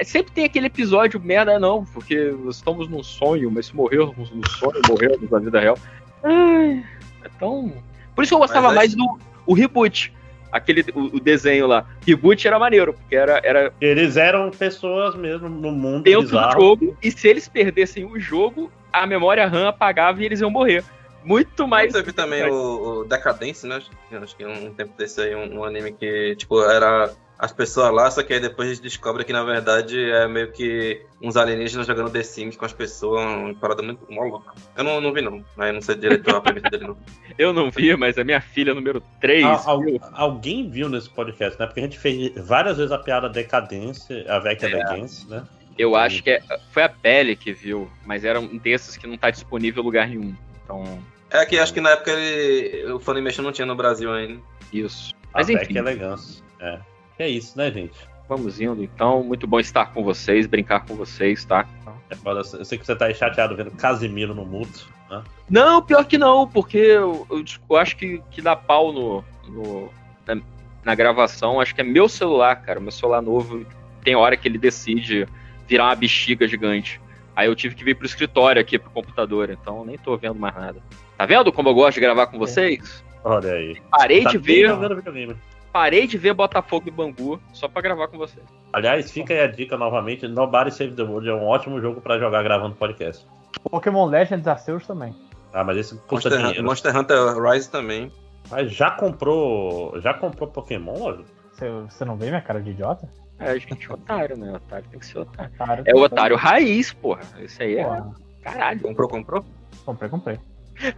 sempre 0.05 0.33
tem 0.33 0.45
aquele 0.45 0.67
episódio 0.67 1.21
merda, 1.21 1.59
não, 1.59 1.85
porque 1.85 2.35
estamos 2.49 2.89
num 2.89 3.03
sonho, 3.03 3.51
mas 3.51 3.67
se 3.67 3.77
morrermos 3.77 4.31
no 4.31 4.45
sonho, 4.45 4.83
morrermos 4.87 5.31
na 5.31 5.39
vida 5.39 5.61
real. 5.61 5.79
Ai, 6.23 6.85
é 7.25 7.29
tão. 7.39 7.73
Por 8.15 8.23
isso 8.23 8.31
que 8.31 8.35
eu 8.35 8.39
gostava 8.41 8.69
Mas 8.69 8.77
mais 8.77 8.91
aí- 8.93 8.97
do 8.97 9.19
o 9.47 9.55
reboot. 9.55 10.13
Aquele, 10.53 10.85
o, 10.95 11.17
o 11.17 11.21
desenho 11.21 11.67
lá. 11.67 11.87
Reboot 12.07 12.47
era 12.47 12.59
maneiro, 12.59 12.93
porque 12.93 13.17
era, 13.17 13.41
era 13.43 13.73
Eles 13.81 14.19
eram 14.19 14.51
pessoas 14.51 15.15
mesmo 15.15 15.49
no 15.49 15.73
mundo 15.73 16.03
dentro 16.05 16.23
bizarro. 16.23 16.55
do 16.55 16.61
jogo, 16.61 16.97
e 17.03 17.11
se 17.11 17.27
eles 17.27 17.49
perdessem 17.49 18.05
o 18.05 18.21
jogo, 18.21 18.71
a 18.93 19.07
memória 19.07 19.47
RAM 19.47 19.69
apagava 19.69 20.21
e 20.23 20.27
eles 20.27 20.41
iam 20.43 20.51
morrer. 20.51 20.85
Muito 21.25 21.67
mais. 21.67 21.93
Teve 21.93 22.13
também 22.13 22.45
o, 22.51 23.01
o 23.01 23.05
Decadence, 23.05 23.67
né? 23.67 23.77
Acho 23.77 23.91
que- 23.91 24.15
Acho 24.17 24.37
que 24.37 24.45
um 24.45 24.75
tempo 24.75 24.93
desse 24.99 25.23
aí, 25.23 25.35
um, 25.35 25.61
um 25.61 25.65
anime 25.65 25.93
que, 25.93 26.37
tipo, 26.37 26.61
era 26.63 27.11
as 27.39 27.53
pessoas 27.53 27.93
lá, 27.93 28.11
só 28.11 28.23
que 28.23 28.33
aí 28.33 28.39
depois 28.41 28.69
a 28.69 28.75
gente 28.75 28.83
descobre 28.85 29.25
que, 29.25 29.33
na 29.33 29.43
verdade, 29.43 29.99
é 30.11 30.29
meio 30.29 30.53
que 30.53 31.03
uns 31.21 31.37
alienígenas 31.37 31.87
jogando 31.87 32.11
The 32.11 32.23
Sims 32.23 32.57
com 32.57 32.65
as 32.65 32.73
pessoas, 32.73 33.25
uma 33.25 33.55
parada 33.55 33.83
muito 33.83 34.07
maluca. 34.13 34.53
Eu 34.77 34.85
não, 34.85 35.01
não 35.01 35.13
vi, 35.13 35.23
não. 35.23 35.45
Mas 35.57 35.69
eu 35.69 35.73
não 35.75 35.81
sei 35.81 35.95
direito 35.97 36.31
a 36.31 36.41
premissa 36.41 36.71
dele, 36.71 36.87
não. 36.87 36.97
Eu 37.39 37.53
não 37.53 37.71
vi, 37.71 37.97
mas 37.97 38.19
a 38.19 38.25
minha 38.25 38.41
filha 38.43 38.75
número 38.75 39.03
3. 39.21 39.43
Al- 39.45 39.63
al- 39.67 39.83
alguém 40.13 40.69
viu 40.71 40.89
nesse 40.89 41.09
podcast, 41.09 41.59
né? 41.59 41.67
Porque 41.67 41.81
a 41.81 41.85
gente 41.85 41.99
fez 41.99 42.33
várias 42.47 42.77
vezes 42.77 42.93
a 42.93 42.99
piada 42.99 43.29
decadência, 43.29 44.25
a 44.29 44.39
Vecchia 44.39 44.69
É. 44.69 44.73
Decadence, 44.77 45.29
né? 45.29 45.43
Eu 45.79 45.97
acho 45.97 46.23
que 46.23 46.31
é- 46.31 46.43
foi 46.71 46.83
a 46.83 46.89
Pele 46.91 47.35
que 47.35 47.53
viu, 47.53 47.91
mas 48.05 48.25
era 48.25 48.39
um 48.39 48.59
desses 48.59 48.97
que 48.99 49.07
não 49.07 49.17
tá 49.17 49.31
disponível 49.31 49.83
em 49.83 49.87
lugar 49.87 50.07
nenhum. 50.09 50.35
Então, 50.63 51.03
É 51.31 51.47
que 51.47 51.59
acho 51.59 51.73
que 51.73 51.81
na 51.81 51.91
época 51.91 52.11
ele, 52.13 52.93
o 52.93 53.01
Funimation 53.01 53.43
não 53.43 53.51
tinha 53.53 53.65
no 53.67 53.75
Brasil 53.75 54.13
ainda. 54.13 54.39
isso. 54.71 55.15
A 55.33 55.39
Mas 55.39 55.49
enfim, 55.49 55.61
Vecchia 55.61 55.79
Elegância. 55.79 56.45
É. 56.61 56.79
É 57.19 57.29
isso, 57.29 57.57
né, 57.57 57.71
gente? 57.71 58.13
vamos 58.29 58.59
indo 58.61 58.83
então. 58.83 59.23
Muito 59.23 59.47
bom 59.47 59.61
estar 59.61 59.93
com 59.93 60.03
vocês, 60.03 60.47
brincar 60.47 60.87
com 60.87 60.95
vocês, 60.95 61.45
tá? 61.45 61.67
É 62.09 62.17
Eu 62.25 62.65
sei 62.65 62.79
que 62.79 62.87
você 62.87 62.97
tá 62.97 63.07
aí 63.07 63.15
chateado 63.15 63.55
vendo 63.55 63.71
Casimiro 63.73 64.35
no 64.35 64.45
mútuo, 64.47 64.87
né? 65.11 65.23
Não, 65.51 65.83
pior 65.83 66.05
que 66.07 66.17
não, 66.17 66.49
porque 66.49 66.79
eu, 66.79 67.27
eu 67.31 67.45
eu 67.69 67.77
acho 67.77 67.95
que, 67.97 68.23
que 68.31 68.41
dá 68.41 68.57
pau 68.57 68.91
no, 68.93 69.25
no- 69.49 69.91
na, 70.27 70.41
na 70.85 70.95
gravação. 70.95 71.61
Acho 71.61 71.75
que 71.75 71.81
é 71.83 71.85
meu 71.85 72.09
celular, 72.09 72.57
cara. 72.57 72.81
Meu 72.81 72.91
celular 72.93 73.21
novo 73.21 73.67
tem 74.03 74.15
hora 74.17 74.37
que 74.37 74.49
ele 74.49 74.57
decide 74.59 75.27
virar 75.67 75.85
uma 75.87 75.95
bexiga 75.97 76.49
gigante. 76.49 77.01
Aí 77.37 77.49
eu 77.49 77.55
tive 77.55 77.75
que 77.75 77.85
vir 77.85 77.97
pro 77.97 78.07
escritório 78.07 78.61
aqui, 78.63 78.79
pro 78.79 78.91
computador, 78.91 79.51
então 79.51 79.85
nem 79.85 79.99
tô 79.99 80.17
vendo 80.17 80.39
mais 80.39 80.55
nada. 80.55 80.83
Tá 81.19 81.27
vendo 81.27 81.53
como 81.53 81.69
eu 81.69 81.75
gosto 81.75 81.95
de 81.95 82.01
gravar 82.01 82.27
com 82.29 82.39
vocês? 82.39 83.05
Olha 83.25 83.53
aí. 83.53 83.77
Parei 83.91 84.23
Tá 84.23 84.31
de 84.31 84.39
ver. 84.39 84.75
videogame. 84.75 85.37
Parei 85.73 86.07
de 86.07 86.19
ver 86.19 86.35
Botafogo 86.35 86.89
e 86.89 86.91
Bangu 86.91 87.41
só 87.53 87.67
pra 87.67 87.81
gravar 87.81 88.09
com 88.09 88.19
vocês. 88.19 88.45
Aliás, 88.73 89.11
fica 89.11 89.33
aí 89.33 89.41
a 89.41 89.47
dica 89.47 89.77
novamente: 89.77 90.29
Nobody 90.29 90.71
Save 90.71 90.93
the 90.95 91.03
World 91.03 91.29
é 91.29 91.35
um 91.35 91.47
ótimo 91.47 91.81
jogo 91.81 92.01
pra 92.01 92.19
jogar 92.19 92.43
gravando 92.43 92.75
podcast. 92.75 93.27
Pokémon 93.71 94.07
Legends 94.07 94.47
Arceus 94.47 94.87
também. 94.87 95.15
Ah, 95.53 95.65
mas 95.65 95.79
esse 95.79 95.97
custa 96.07 96.29
Monster, 96.29 96.39
dinheiro. 96.39 96.65
Monster 96.65 96.97
Hunter 96.97 97.43
Rise 97.43 97.71
também. 97.71 98.13
Mas 98.51 98.73
já 98.73 98.91
comprou. 98.91 99.99
Já 100.01 100.15
comprou 100.15 100.49
Pokémon, 100.49 100.95
Lógico? 100.99 101.29
Você, 101.53 101.71
você 101.71 102.05
não 102.05 102.17
vê 102.17 102.29
minha 102.29 102.41
cara 102.41 102.61
de 102.61 102.71
idiota? 102.71 103.09
É, 103.39 103.59
gente, 103.59 103.93
otário, 103.93 104.37
né? 104.37 104.53
Otário 104.55 104.89
tem 104.91 104.99
que 104.99 105.07
ser 105.07 105.19
otário. 105.19 105.53
Otário 105.55 105.85
É 105.87 105.95
o 105.95 105.99
otário 105.99 106.37
raiz, 106.37 106.93
porra. 106.93 107.23
Isso 107.41 107.63
aí 107.63 107.77
é. 107.79 107.85
Porra. 107.85 108.15
Caralho. 108.43 108.81
Comprou, 108.81 109.09
comprou? 109.09 109.45
Comprei, 109.85 110.11
comprei. 110.11 110.39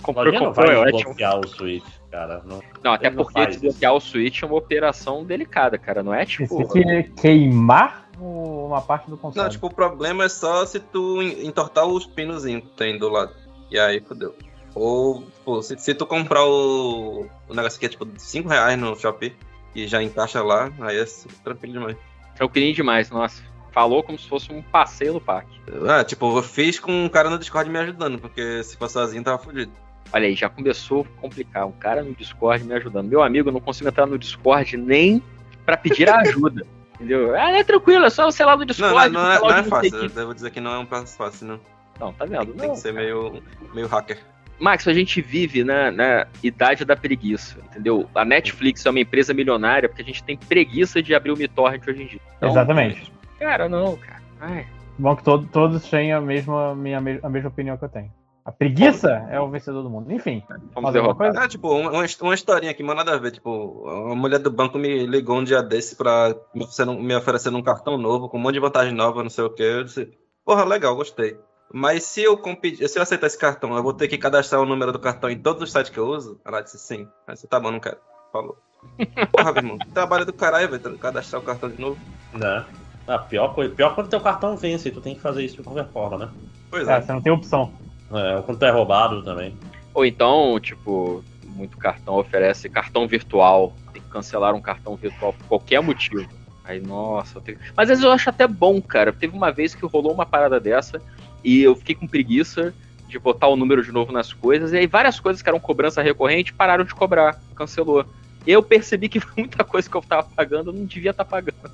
Comprou, 0.03 0.33
comprou, 0.33 0.71
é 0.71 0.78
ótimo. 0.78 1.15
o 1.15 1.49
Switch, 1.49 1.85
cara. 2.15 2.43
Não, 2.45 2.63
Não, 2.83 2.93
até 2.93 3.11
não 3.11 3.25
porque 3.25 3.33
faz 3.33 3.57
desbloquear 3.61 3.95
o 3.95 4.01
Switch 4.01 4.43
é 4.43 4.47
uma 4.47 4.57
operação 4.57 5.25
delicada, 5.25 5.77
cara. 5.77 6.03
Não 6.03 6.15
é 6.15 6.25
tipo. 6.25 6.47
Você 6.47 6.83
que 6.83 7.03
queimar 7.21 8.09
uma 8.19 8.81
parte 8.81 9.11
do 9.11 9.17
console. 9.17 9.45
Não, 9.45 9.51
tipo, 9.51 9.67
o 9.67 9.75
problema 9.75 10.25
é 10.25 10.29
só 10.29 10.65
se 10.65 10.79
tu 10.79 11.21
en- 11.21 11.47
entortar 11.47 11.87
os 11.87 12.07
pinozinhos 12.07 12.63
que 12.63 12.71
tem 12.71 12.97
do 12.99 13.09
lado. 13.09 13.33
E 13.71 13.79
aí, 13.79 14.01
fodeu. 14.01 14.35
Ou, 14.75 15.25
pô, 15.45 15.63
se, 15.63 15.77
se 15.79 15.95
tu 15.95 16.07
comprar 16.07 16.45
o, 16.45 17.27
o 17.49 17.55
negócio 17.55 17.77
aqui 17.77 17.87
é 17.87 17.89
tipo 17.89 18.07
5 18.17 18.49
reais 18.49 18.79
no 18.79 18.97
Shopee 18.97 19.35
e 19.75 19.87
já 19.87 20.03
encaixa 20.03 20.43
lá, 20.43 20.71
aí 20.81 20.99
é 20.99 21.05
tranquilo 21.43 21.75
demais. 21.75 21.97
Tranquilinho 22.37 22.75
demais, 22.75 23.11
nossa. 23.11 23.43
Falou 23.73 24.03
como 24.05 24.17
se 24.19 24.29
fosse 24.29 24.53
um 24.53 24.63
passeio 24.63 25.15
no 25.15 25.21
parque. 25.21 25.61
Ah, 25.89 26.05
tipo, 26.05 26.39
eu 26.39 26.43
fiz 26.43 26.79
com 26.79 26.93
um 26.93 27.09
cara 27.09 27.29
no 27.31 27.39
Discord 27.39 27.69
me 27.71 27.79
ajudando, 27.79 28.19
porque 28.21 28.63
se 28.63 28.77
fosse 28.77 28.95
sozinho 28.95 29.23
tava 29.25 29.39
fudido. 29.39 29.73
Olha 30.15 30.27
aí, 30.29 30.35
já 30.37 30.49
começou 30.49 31.03
a 31.03 31.21
complicar. 31.21 31.67
Um 31.67 31.73
cara 31.73 32.03
no 32.03 32.15
Discord 32.15 32.63
me 32.65 32.73
ajudando. 32.75 33.09
Meu 33.09 33.21
amigo, 33.23 33.49
eu 33.49 33.53
não 33.53 33.61
consigo 33.61 33.89
entrar 33.89 34.07
no 34.07 34.17
Discord 34.17 34.77
nem 34.77 35.21
pra 35.67 35.77
pedir 35.77 36.09
ajuda. 36.15 36.65
Entendeu? 36.95 37.35
Ah, 37.35 37.51
é 37.51 37.65
tranquilo, 37.65 38.05
é 38.05 38.11
só 38.11 38.25
você 38.31 38.45
lá 38.45 38.53
no 38.53 38.61
Não, 38.61 38.67
Discord. 38.67 39.13
não, 39.13 39.23
não, 39.23 39.31
é, 39.33 39.39
falar 39.41 39.49
não 39.53 39.59
é 39.59 39.63
não 39.63 39.81
sei 39.81 39.91
fácil, 39.91 39.99
o 39.99 40.05
eu 40.05 40.09
devo 40.11 40.35
dizer 40.35 40.51
que 40.51 40.61
não 40.61 40.73
é 40.73 40.79
um 40.79 40.87
passo 40.87 41.17
fácil, 41.17 41.49
não. 41.49 41.61
Não, 41.99 42.13
tá 42.13 42.25
vendo? 42.25 42.53
Tem 42.55 42.69
Não, 42.69 42.75
que 42.75 42.81
ser 42.81 42.93
meio, 42.93 43.43
meio 43.75 43.87
hacker. 43.89 44.19
Max, 44.61 44.87
a 44.87 44.95
gente 44.95 45.21
vive 45.21 45.65
na, 45.65 45.91
na 45.91 46.27
idade 46.43 46.85
da 46.85 46.95
preguiça, 46.95 47.59
entendeu? 47.71 48.09
A 48.15 48.25
Netflix 48.25 48.87
é 48.87 48.91
uma 48.91 49.01
empresa 49.01 49.35
milionária 49.35 49.89
porque 49.89 50.03
a 50.03 50.05
gente 50.05 50.23
tem 50.23 50.37
preguiça 50.37 51.03
de 51.03 51.13
abrir 51.13 51.33
o 51.33 51.37
BitTorrent 51.37 51.83
hoje 51.89 52.03
em 52.05 52.07
dia. 52.07 52.21
Então, 52.37 52.51
Exatamente. 52.51 53.13
Cara, 53.41 53.69
não, 53.69 53.97
cara. 53.97 54.23
Ai. 54.41 54.67
Bom 54.97 55.17
que 55.17 55.25
to- 55.25 55.49
todos 55.53 55.83
tenham 55.91 56.19
a 56.19 56.23
mesma, 56.23 56.73
minha, 56.77 56.99
a 56.99 57.29
mesma 57.29 57.49
opinião 57.49 57.77
que 57.77 57.85
eu 57.85 57.89
tenho. 57.89 58.13
A 58.44 58.53
preguiça 58.53 59.10
é 59.31 59.41
o 59.41 59.49
vencedor 59.49 59.83
do 59.83 59.89
mundo. 59.89 60.12
Enfim. 60.12 60.43
alguma 60.75 61.15
coisa? 61.15 61.41
Ah, 61.41 61.49
tipo, 61.49 61.71
uma, 61.71 61.91
uma- 61.91 62.05
uma 62.21 62.35
historinha 62.35 62.71
aqui, 62.73 62.83
mas 62.83 62.94
nada 62.97 63.15
a 63.15 63.19
ver. 63.19 63.31
Tipo, 63.31 63.89
a 63.89 64.15
mulher 64.15 64.39
do 64.39 64.51
banco 64.51 64.77
me 64.78 65.07
ligou 65.07 65.39
um 65.39 65.44
dia 65.44 65.62
desse 65.62 65.97
pra 65.97 66.35
me 66.55 66.65
um- 66.65 67.17
oferecendo 67.17 67.57
um 67.57 67.62
cartão 67.62 67.97
novo, 67.97 68.28
com 68.28 68.37
um 68.37 68.41
monte 68.41 68.55
de 68.55 68.60
vantagem 68.60 68.93
nova, 68.93 69.23
não 69.23 69.31
sei 69.31 69.44
o 69.44 69.51
que. 69.51 69.62
Eu 69.62 69.85
disse, 69.85 70.10
porra, 70.44 70.62
legal, 70.65 70.94
gostei. 70.94 71.39
Mas 71.73 72.05
se 72.05 72.23
eu, 72.23 72.39
se 72.87 72.99
eu 72.99 73.03
aceitar 73.03 73.27
esse 73.27 73.39
cartão, 73.39 73.75
eu 73.77 73.83
vou 73.83 73.94
ter 73.94 74.09
que 74.09 74.19
cadastrar 74.19 74.60
o 74.60 74.67
número 74.67 74.93
do 74.93 74.99
cartão 74.99 75.31
em 75.31 75.39
todos 75.39 75.62
os 75.62 75.73
sites 75.73 75.91
que 75.91 75.99
eu 75.99 76.07
uso? 76.07 76.39
Ela 76.44 76.60
disse 76.60 76.78
sim. 76.78 77.09
Aí 77.27 77.35
você 77.37 77.47
tá 77.47 77.59
bom, 77.59 77.71
não 77.71 77.81
quero. 77.81 77.97
Falou. 78.31 78.59
Porra, 79.33 79.53
meu 79.53 79.62
irmão, 79.62 79.78
trabalho 79.94 80.27
do 80.27 80.33
caralho, 80.35 80.69
velho, 80.69 80.99
cadastrar 80.99 81.41
o 81.41 81.44
cartão 81.44 81.71
de 81.71 81.81
novo. 81.81 81.99
Né? 82.35 82.65
Ah, 83.09 83.19
pior, 83.19 83.55
coisa- 83.55 83.75
pior 83.75 83.94
quando 83.94 84.09
teu 84.10 84.21
cartão 84.21 84.55
vence, 84.55 84.91
tu 84.91 85.01
tem 85.01 85.15
que 85.15 85.21
fazer 85.23 85.43
isso 85.43 85.57
de 85.57 85.62
qualquer 85.62 85.89
forma, 85.89 86.19
né? 86.19 86.31
Pois 86.71 86.87
É, 86.87 87.01
você 87.01 87.12
não 87.12 87.23
tem 87.23 87.33
opção. 87.33 87.73
É, 88.15 88.43
quando 88.43 88.63
é 88.63 88.71
roubado 88.71 89.23
também. 89.23 89.57
Ou 89.93 90.05
então, 90.05 90.59
tipo, 90.61 91.25
muito 91.55 91.77
cartão 91.77 92.17
oferece 92.17 92.69
cartão 92.69 93.07
virtual. 93.07 93.73
Tem 93.93 94.03
que 94.03 94.09
cancelar 94.09 94.55
um 94.55 94.61
cartão 94.61 94.97
virtual 94.97 95.33
por 95.33 95.47
qualquer 95.47 95.81
motivo. 95.81 96.29
Aí, 96.65 96.81
nossa, 96.81 97.43
mas 97.77 97.85
às 97.85 97.89
vezes 97.89 98.05
eu 98.05 98.11
acho 98.11 98.31
até 98.31 98.47
bom, 98.47 98.81
cara. 98.81 99.13
Teve 99.13 99.37
uma 99.37 99.53
vez 99.53 99.75
que 99.75 99.85
rolou 99.85 100.13
uma 100.13 100.25
parada 100.25 100.59
dessa 100.59 101.01
e 101.45 101.63
eu 101.63 101.77
fiquei 101.77 101.95
com 101.95 102.07
preguiça 102.07 102.75
de 103.07 103.19
botar 103.19 103.49
o 103.49 103.57
número 103.57 103.85
de 103.85 103.93
novo 103.93 104.11
nas 104.11 104.33
coisas. 104.33 104.73
E 104.73 104.79
aí 104.79 104.87
várias 104.87 105.21
coisas 105.21 105.43
que 105.43 105.49
eram 105.49 105.61
cobrança 105.61 106.01
recorrente 106.01 106.55
pararam 106.55 106.85
de 106.85 106.95
cobrar, 106.95 107.39
cancelou. 107.55 108.07
Eu 108.47 108.62
percebi 108.62 109.09
que 109.09 109.21
muita 109.37 109.65
coisa 109.65 109.89
que 109.89 109.97
eu 109.97 110.03
tava 110.03 110.28
pagando 110.35 110.71
eu 110.71 110.75
não 110.75 110.85
devia 110.85 111.10
estar 111.10 111.25
pagando. 111.25 111.71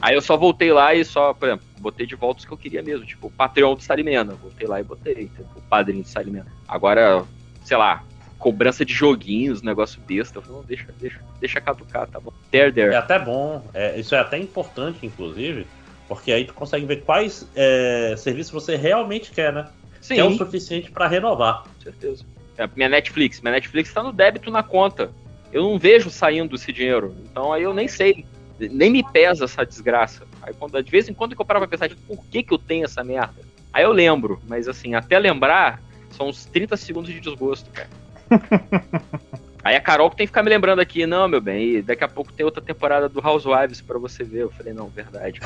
Aí 0.00 0.14
eu 0.14 0.20
só 0.20 0.36
voltei 0.36 0.72
lá 0.72 0.94
e 0.94 1.04
só, 1.04 1.34
por 1.34 1.48
exemplo, 1.48 1.66
botei 1.78 2.06
de 2.06 2.14
volta 2.14 2.40
os 2.40 2.44
que 2.44 2.52
eu 2.52 2.58
queria 2.58 2.82
mesmo, 2.82 3.06
tipo 3.06 3.26
o 3.26 3.30
Patreon 3.30 3.74
do 3.74 3.82
Salimena. 3.82 4.34
Voltei 4.34 4.66
lá 4.66 4.80
e 4.80 4.84
botei, 4.84 5.24
entendeu? 5.24 5.46
o 5.56 5.60
padrinho 5.62 6.02
do 6.02 6.08
Salimena. 6.08 6.46
Agora, 6.68 7.24
sei 7.64 7.76
lá, 7.76 8.04
cobrança 8.38 8.84
de 8.84 8.92
joguinhos, 8.92 9.62
negócio 9.62 10.00
besta. 10.06 10.38
Eu 10.38 10.42
falei, 10.42 10.58
não, 10.58 10.64
deixa, 10.64 10.86
deixa, 11.00 11.20
deixa 11.40 11.60
caducar, 11.60 12.06
tá 12.06 12.20
bom. 12.20 12.32
There, 12.50 12.72
there. 12.72 12.94
É 12.94 12.96
até 12.96 13.18
bom, 13.18 13.64
é, 13.74 13.98
isso 13.98 14.14
é 14.14 14.18
até 14.18 14.38
importante, 14.38 15.04
inclusive, 15.04 15.66
porque 16.06 16.30
aí 16.32 16.44
tu 16.44 16.54
consegue 16.54 16.86
ver 16.86 17.02
quais 17.02 17.48
é, 17.54 18.14
serviços 18.16 18.52
você 18.52 18.76
realmente 18.76 19.30
quer, 19.32 19.52
né? 19.52 19.66
Sim. 20.00 20.14
Que 20.14 20.20
é 20.20 20.24
o 20.24 20.36
suficiente 20.36 20.90
pra 20.90 21.08
renovar. 21.08 21.64
Com 21.64 21.80
certeza. 21.82 22.24
É, 22.56 22.68
minha 22.74 22.88
Netflix, 22.88 23.40
minha 23.40 23.52
Netflix 23.52 23.92
tá 23.92 24.02
no 24.02 24.12
débito 24.12 24.50
na 24.50 24.62
conta. 24.62 25.10
Eu 25.56 25.62
não 25.62 25.78
vejo 25.78 26.10
saindo 26.10 26.54
esse 26.54 26.70
dinheiro. 26.70 27.16
Então 27.24 27.50
aí 27.50 27.62
eu 27.62 27.72
nem 27.72 27.88
sei. 27.88 28.26
Nem 28.58 28.90
me 28.90 29.02
pesa 29.02 29.46
essa 29.46 29.64
desgraça. 29.64 30.26
Aí 30.42 30.52
quando, 30.52 30.82
de 30.82 30.90
vez 30.90 31.08
em 31.08 31.14
quando 31.14 31.34
que 31.34 31.40
eu 31.40 31.46
paro 31.46 31.60
pra 31.60 31.68
pensar, 31.68 31.88
tipo, 31.88 32.02
por 32.14 32.22
que, 32.26 32.42
que 32.42 32.52
eu 32.52 32.58
tenho 32.58 32.84
essa 32.84 33.02
merda? 33.02 33.40
Aí 33.72 33.82
eu 33.82 33.90
lembro, 33.90 34.38
mas 34.46 34.68
assim, 34.68 34.94
até 34.94 35.18
lembrar, 35.18 35.80
são 36.10 36.28
uns 36.28 36.44
30 36.44 36.76
segundos 36.76 37.10
de 37.10 37.20
desgosto, 37.20 37.70
cara. 37.70 37.88
Aí 39.64 39.74
a 39.74 39.80
Carol 39.80 40.10
que 40.10 40.16
tem 40.16 40.26
que 40.26 40.30
ficar 40.30 40.42
me 40.42 40.50
lembrando 40.50 40.80
aqui, 40.80 41.06
não, 41.06 41.26
meu 41.26 41.40
bem, 41.40 41.76
e 41.76 41.82
daqui 41.82 42.04
a 42.04 42.08
pouco 42.08 42.34
tem 42.34 42.44
outra 42.44 42.62
temporada 42.62 43.08
do 43.08 43.26
Housewives 43.26 43.80
pra 43.80 43.98
você 43.98 44.24
ver. 44.24 44.42
Eu 44.42 44.50
falei, 44.50 44.74
não, 44.74 44.88
verdade. 44.88 45.40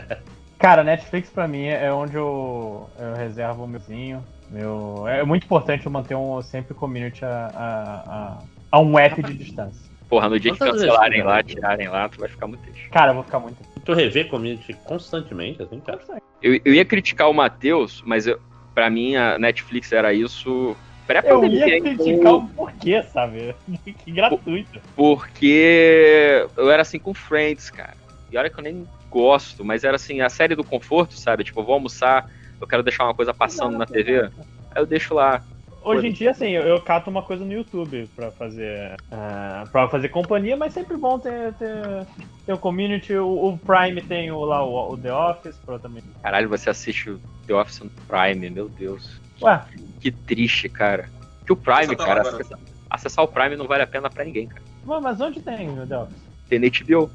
Cara, 0.58 0.82
Netflix 0.82 1.28
pra 1.28 1.46
mim 1.46 1.66
é 1.66 1.92
onde 1.92 2.16
eu, 2.16 2.88
eu 2.98 3.14
reservo 3.14 3.64
o 3.64 3.68
meuzinho. 3.68 4.24
Meu, 4.50 5.06
é 5.06 5.22
muito 5.22 5.44
importante 5.44 5.84
eu 5.84 5.92
manter 5.92 6.14
um, 6.14 6.40
sempre 6.42 6.74
community 6.74 7.24
a, 7.24 7.50
a, 7.54 8.14
a, 8.14 8.38
a 8.70 8.80
um 8.80 8.98
app 8.98 9.22
de 9.22 9.34
distância. 9.34 9.90
Porra, 10.08 10.28
no 10.28 10.40
dia 10.40 10.52
que 10.52 10.58
Quantas 10.58 10.80
cancelarem 10.80 11.22
vezes, 11.22 11.26
lá, 11.26 11.42
tirarem 11.42 11.88
lá, 11.88 12.08
tu 12.08 12.18
vai 12.18 12.28
ficar 12.28 12.46
muito 12.48 12.62
triste. 12.62 12.88
Cara, 12.90 13.12
eu 13.12 13.14
vou 13.14 13.24
ficar 13.24 13.38
muito. 13.38 13.58
Tu 13.84 13.92
revê 13.92 14.24
community 14.24 14.74
constantemente, 14.84 15.62
assim, 15.62 15.78
cara? 15.80 16.00
Eu, 16.42 16.60
eu 16.64 16.74
ia 16.74 16.84
criticar 16.84 17.30
o 17.30 17.34
Matheus, 17.34 18.02
mas 18.04 18.26
eu, 18.26 18.40
pra 18.74 18.90
mim 18.90 19.14
a 19.14 19.38
Netflix 19.38 19.92
era 19.92 20.12
isso 20.12 20.76
Eu 21.24 21.44
ia 21.44 21.76
hein? 21.76 21.82
criticar 21.82 22.34
o 22.34 22.48
porquê, 22.48 23.02
sabe? 23.02 23.54
que 24.04 24.12
gratuito. 24.12 24.80
Porque 24.94 26.46
eu 26.56 26.70
era 26.70 26.82
assim 26.82 26.98
com 26.98 27.12
Friends, 27.12 27.70
cara. 27.70 27.96
E 28.30 28.38
olha 28.38 28.48
que 28.48 28.58
eu 28.58 28.64
nem 28.64 28.86
gosto, 29.10 29.64
mas 29.64 29.82
era 29.82 29.96
assim, 29.96 30.20
a 30.20 30.28
série 30.28 30.54
do 30.54 30.62
conforto, 30.62 31.14
sabe? 31.14 31.42
Tipo, 31.42 31.60
eu 31.60 31.64
vou 31.64 31.74
almoçar, 31.74 32.26
eu 32.60 32.66
quero 32.66 32.82
deixar 32.82 33.04
uma 33.04 33.14
coisa 33.14 33.34
passando 33.34 33.76
na 33.76 33.86
TV, 33.86 34.20
aí 34.22 34.30
eu 34.76 34.86
deixo 34.86 35.14
lá. 35.14 35.42
Hoje 35.82 36.08
em 36.08 36.12
dia, 36.12 36.30
assim, 36.30 36.50
eu, 36.50 36.62
eu 36.62 36.80
cato 36.80 37.08
uma 37.08 37.22
coisa 37.22 37.44
no 37.44 37.52
YouTube 37.52 38.08
pra 38.14 38.30
fazer, 38.30 38.96
ah, 39.10 39.64
pra 39.72 39.88
fazer 39.88 40.10
companhia, 40.10 40.56
mas 40.56 40.74
sempre 40.74 40.96
bom 40.96 41.18
ter, 41.18 41.54
ter, 41.54 42.06
ter 42.44 42.52
o 42.52 42.58
community. 42.58 43.14
O, 43.14 43.48
o 43.48 43.58
Prime 43.58 44.02
tem 44.02 44.30
o, 44.30 44.44
lá 44.44 44.62
o, 44.62 44.92
o 44.92 44.98
The 44.98 45.12
Office 45.12 45.56
pra 45.64 45.78
também. 45.78 46.02
Caralho, 46.22 46.48
você 46.48 46.68
assiste 46.68 47.10
o 47.10 47.20
The 47.46 47.54
Office 47.54 47.80
no 47.80 47.90
Prime, 48.06 48.50
meu 48.50 48.68
Deus. 48.68 49.20
Ué, 49.40 49.62
Que 50.00 50.10
triste, 50.10 50.68
cara. 50.68 51.08
Que 51.46 51.52
o 51.52 51.56
Prime, 51.56 51.96
tá 51.96 52.04
cara, 52.04 52.20
acessar, 52.22 52.58
acessar 52.90 53.24
o 53.24 53.28
Prime 53.28 53.56
não 53.56 53.66
vale 53.66 53.82
a 53.82 53.86
pena 53.86 54.10
pra 54.10 54.24
ninguém, 54.24 54.46
cara. 54.46 54.62
Ué, 54.86 55.00
mas 55.00 55.20
onde 55.20 55.40
tem 55.40 55.78
o 55.78 55.86
The 55.86 55.98
Office? 55.98 56.22
Tem 56.48 56.58
na 56.58 56.66
HBO. 56.66 57.10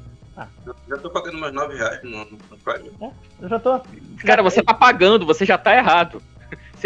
Já 0.88 0.98
tô 0.98 1.08
pagando 1.08 1.38
mais 1.38 1.54
9 1.54 1.76
reais 1.76 2.02
no, 2.02 2.24
no 2.24 2.58
Prime. 2.64 2.90
Eu 3.40 3.48
já 3.48 3.58
tô. 3.58 3.80
Cara, 4.24 4.42
você 4.42 4.62
tá 4.62 4.74
pagando, 4.74 5.24
você 5.24 5.46
já 5.46 5.56
tá 5.56 5.74
errado. 5.74 6.20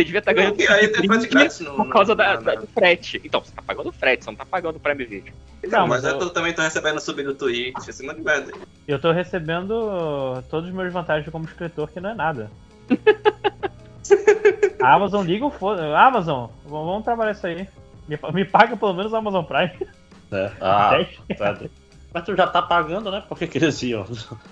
Você 0.00 0.04
devia 0.04 0.18
estar 0.20 0.32
ganhando 0.32 0.58
E 0.60 0.66
aí 0.66 0.88
tem 0.88 1.06
frete 1.06 1.28
grátis 1.28 1.60
no- 1.60 1.74
por 1.74 1.88
causa 1.90 2.12
no- 2.12 2.16
da, 2.16 2.34
na- 2.34 2.40
da- 2.40 2.54
do 2.54 2.66
frete. 2.68 3.20
Então, 3.22 3.44
você 3.44 3.52
tá 3.52 3.60
pagando 3.60 3.88
o 3.90 3.92
frete, 3.92 4.24
você 4.24 4.30
não 4.30 4.36
tá 4.36 4.46
pagando 4.46 4.76
o 4.76 4.80
Prime 4.80 5.04
Video. 5.04 5.32
Não, 5.64 5.86
mas 5.86 6.04
eu 6.04 6.18
tô- 6.18 6.30
também 6.30 6.54
tô 6.54 6.62
recebendo 6.62 6.98
sub 7.00 7.22
do 7.22 7.34
Twitch, 7.34 7.74
monte 7.76 8.16
de 8.16 8.22
merda. 8.22 8.52
aí. 8.54 8.60
Eu 8.88 8.98
tô 8.98 9.12
recebendo 9.12 10.42
todos 10.50 10.70
os 10.70 10.74
meus 10.74 10.90
vantagens 10.92 11.28
como 11.30 11.44
escritor, 11.44 11.90
que 11.90 12.00
não 12.00 12.10
é 12.10 12.14
nada. 12.14 12.50
A 14.80 14.94
Amazon 14.94 15.24
liga 15.26 15.44
o 15.44 15.50
foda. 15.50 15.96
Amazon, 15.98 16.48
vamos 16.64 17.04
trabalhar 17.04 17.32
isso 17.32 17.46
aí. 17.46 17.68
Me, 18.08 18.18
me 18.32 18.44
paga 18.46 18.76
pelo 18.76 18.94
menos 18.94 19.12
o 19.12 19.16
Amazon 19.16 19.44
Prime. 19.44 19.72
É. 20.32 20.50
Ah, 20.60 20.92
tá. 21.36 21.58
Mas 22.12 22.24
tu 22.24 22.34
já 22.34 22.46
tá 22.46 22.60
pagando, 22.60 23.10
né? 23.10 23.22
Por 23.28 23.38
que, 23.38 23.46
que 23.46 23.58
eles 23.58 23.82
iam? 23.82 24.04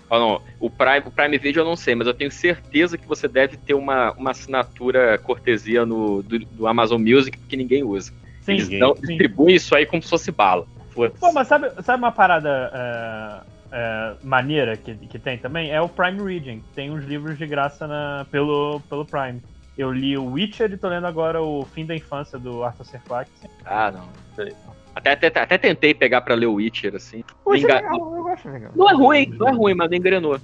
Ó, 0.09 0.19
não, 0.19 0.43
o 0.61 0.71
Prime, 0.71 1.03
o 1.07 1.11
Prime 1.11 1.39
Video 1.39 1.61
eu 1.61 1.65
não 1.65 1.75
sei, 1.77 1.95
mas 1.95 2.07
eu 2.07 2.15
tenho 2.15 2.31
certeza 2.31 2.97
que 2.97 3.07
você 3.07 3.27
deve 3.27 3.57
ter 3.57 3.75
uma, 3.75 4.13
uma 4.13 4.31
assinatura 4.31 5.19
cortesia 5.19 5.85
no, 5.85 6.23
do, 6.23 6.39
do 6.39 6.67
Amazon 6.67 7.01
Music 7.01 7.37
que 7.37 7.57
ninguém 7.57 7.83
usa. 7.83 8.13
Sim, 8.41 8.53
Eles 8.53 8.69
dão- 8.79 8.95
sim. 8.95 9.03
distribuem 9.03 9.57
isso 9.57 9.75
aí 9.75 9.85
como 9.85 10.03
se 10.03 10.09
fosse 10.09 10.31
bala. 10.31 10.67
Foda-se. 10.91 11.21
Pô, 11.21 11.33
mas 11.33 11.49
sabe, 11.49 11.71
sabe 11.83 11.99
uma 12.03 12.13
parada 12.13 12.71
é, 12.73 13.41
é, 13.73 14.15
maneira 14.23 14.77
que, 14.77 14.95
que 14.95 15.19
tem 15.19 15.37
também? 15.37 15.71
É 15.71 15.81
o 15.81 15.89
Prime 15.89 16.23
Reading. 16.23 16.63
Tem 16.75 16.91
uns 16.91 17.05
livros 17.05 17.37
de 17.37 17.47
graça 17.47 17.87
na, 17.87 18.27
pelo, 18.31 18.81
pelo 18.89 19.05
Prime. 19.05 19.43
Eu 19.77 19.93
li 19.93 20.17
o 20.17 20.33
Witcher 20.33 20.73
e 20.73 20.77
tô 20.77 20.89
lendo 20.89 21.07
agora 21.07 21.43
o 21.43 21.65
Fim 21.65 21.87
da 21.87 21.95
Infância 21.95 22.39
do 22.39 22.65
Arthur 22.65 22.85
C. 22.85 22.99
Clarke. 23.01 23.31
Ah, 23.65 23.91
não. 23.93 24.09
sei. 24.35 24.53
Até, 24.99 25.13
até, 25.13 25.27
até 25.41 25.57
tentei 25.59 25.95
pegar 25.95 26.23
pra 26.23 26.35
ler 26.35 26.47
o 26.47 26.55
Witcher, 26.55 26.97
assim. 26.97 27.23
Witcher 27.47 27.71
Enga- 27.71 27.79
é 27.79 27.83
legal, 27.83 28.17
eu 28.17 28.23
gosto 28.25 28.49
legal. 28.49 28.73
Não 28.75 28.91
é 28.91 28.95
ruim, 28.95 29.27
não 29.39 29.49
é 29.49 29.53
ruim, 29.53 29.75
mas 29.75 29.89
não 29.89 29.97
engrenou. 29.97 30.41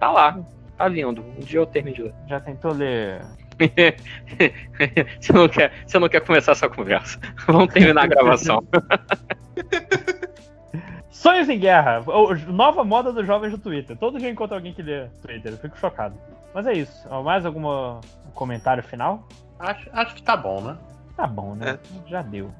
Tá 0.00 0.10
lá, 0.10 0.38
tá 0.78 0.88
vindo. 0.88 1.20
Um 1.22 1.40
dia 1.40 1.60
eu 1.60 1.66
termino 1.66 1.94
de 1.96 2.02
ler. 2.04 2.14
Já 2.26 2.40
tentou 2.40 2.72
ler. 2.72 3.20
você, 5.20 5.32
não 5.34 5.46
quer, 5.48 5.70
você 5.86 5.98
não 5.98 6.08
quer 6.08 6.22
começar 6.22 6.52
essa 6.52 6.66
conversa. 6.66 7.20
Vamos 7.46 7.70
terminar 7.74 8.04
a 8.04 8.06
gravação. 8.06 8.64
Sonhos 11.10 11.48
em 11.50 11.58
Guerra, 11.58 12.02
nova 12.48 12.82
moda 12.82 13.12
dos 13.12 13.26
jovens 13.26 13.50
do 13.50 13.58
Twitter. 13.58 13.94
Todo 13.98 14.18
dia 14.18 14.30
encontra 14.30 14.56
alguém 14.56 14.72
que 14.72 14.82
lê 14.82 15.08
Twitter, 15.20 15.52
eu 15.52 15.58
fico 15.58 15.78
chocado. 15.78 16.14
Mas 16.54 16.66
é 16.66 16.72
isso. 16.72 17.06
Mais 17.22 17.44
algum 17.44 18.00
comentário 18.34 18.82
final? 18.82 19.28
Acho, 19.58 19.90
acho 19.92 20.14
que 20.14 20.22
tá 20.22 20.36
bom, 20.38 20.62
né? 20.62 20.76
Tá 21.16 21.26
bom, 21.26 21.54
né? 21.54 21.78
Já 22.06 22.22
deu. 22.22 22.50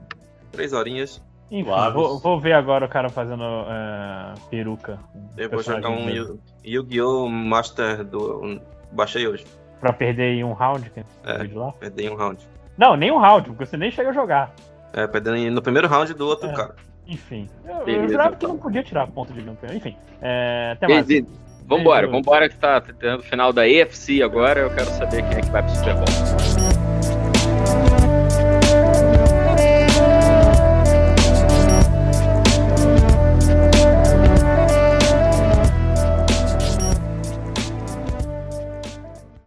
Três 0.52 0.72
horinhas. 0.72 1.22
Enfim, 1.50 1.68
vou, 1.92 2.18
vou 2.18 2.40
ver 2.40 2.52
agora 2.54 2.86
o 2.86 2.88
cara 2.88 3.08
fazendo 3.10 3.42
é, 3.44 4.34
peruca. 4.50 4.98
Eu 5.36 5.50
vou 5.50 5.62
jogar 5.62 5.90
um. 5.90 6.08
Yu- 6.08 6.40
Yu-Gi-Oh! 6.64 7.28
Master 7.28 8.04
do. 8.04 8.60
Baixei 8.90 9.26
hoje. 9.26 9.44
Pra 9.80 9.92
perder 9.92 10.34
em 10.34 10.44
um 10.44 10.52
round, 10.52 10.88
que 10.90 11.00
É, 11.24 11.38
vídeo 11.38 11.58
lá? 11.58 11.72
perdi 11.72 12.08
um 12.08 12.14
round. 12.16 12.38
Não, 12.78 12.96
nem 12.96 13.10
um 13.10 13.18
round, 13.18 13.48
porque 13.50 13.66
você 13.66 13.76
nem 13.76 13.90
chega 13.90 14.10
a 14.10 14.12
jogar. 14.12 14.54
É, 14.94 15.06
perdendo 15.06 15.50
no 15.50 15.60
primeiro 15.60 15.88
round 15.88 16.14
do 16.14 16.26
outro 16.26 16.48
É. 16.48 16.52
cara. 16.54 16.74
Enfim. 17.06 17.48
Eu, 17.66 17.86
eu 17.86 18.08
jurava 18.08 18.30
que 18.30 18.36
então. 18.36 18.50
não 18.50 18.58
podia 18.58 18.82
tirar 18.82 19.06
ponto 19.08 19.32
de 19.32 19.42
campeão. 19.42 19.74
Enfim. 19.74 19.96
É, 20.22 20.72
até 20.74 20.88
mais. 20.88 21.06
Beleza. 21.06 21.26
Vambora, 21.66 22.08
vambora 22.08 22.48
que 22.48 22.56
tá 22.56 22.80
tendo 22.80 23.18
o 23.20 23.22
final 23.22 23.52
da 23.52 23.68
EFC 23.68 24.22
agora. 24.22 24.60
Eu 24.60 24.70
quero 24.74 24.86
saber 24.90 25.22
quem 25.28 25.38
é 25.38 25.40
que 25.42 25.50
vai 25.50 25.62
pro 25.62 25.74
Super 25.74 25.94
Bowl. 25.94 26.81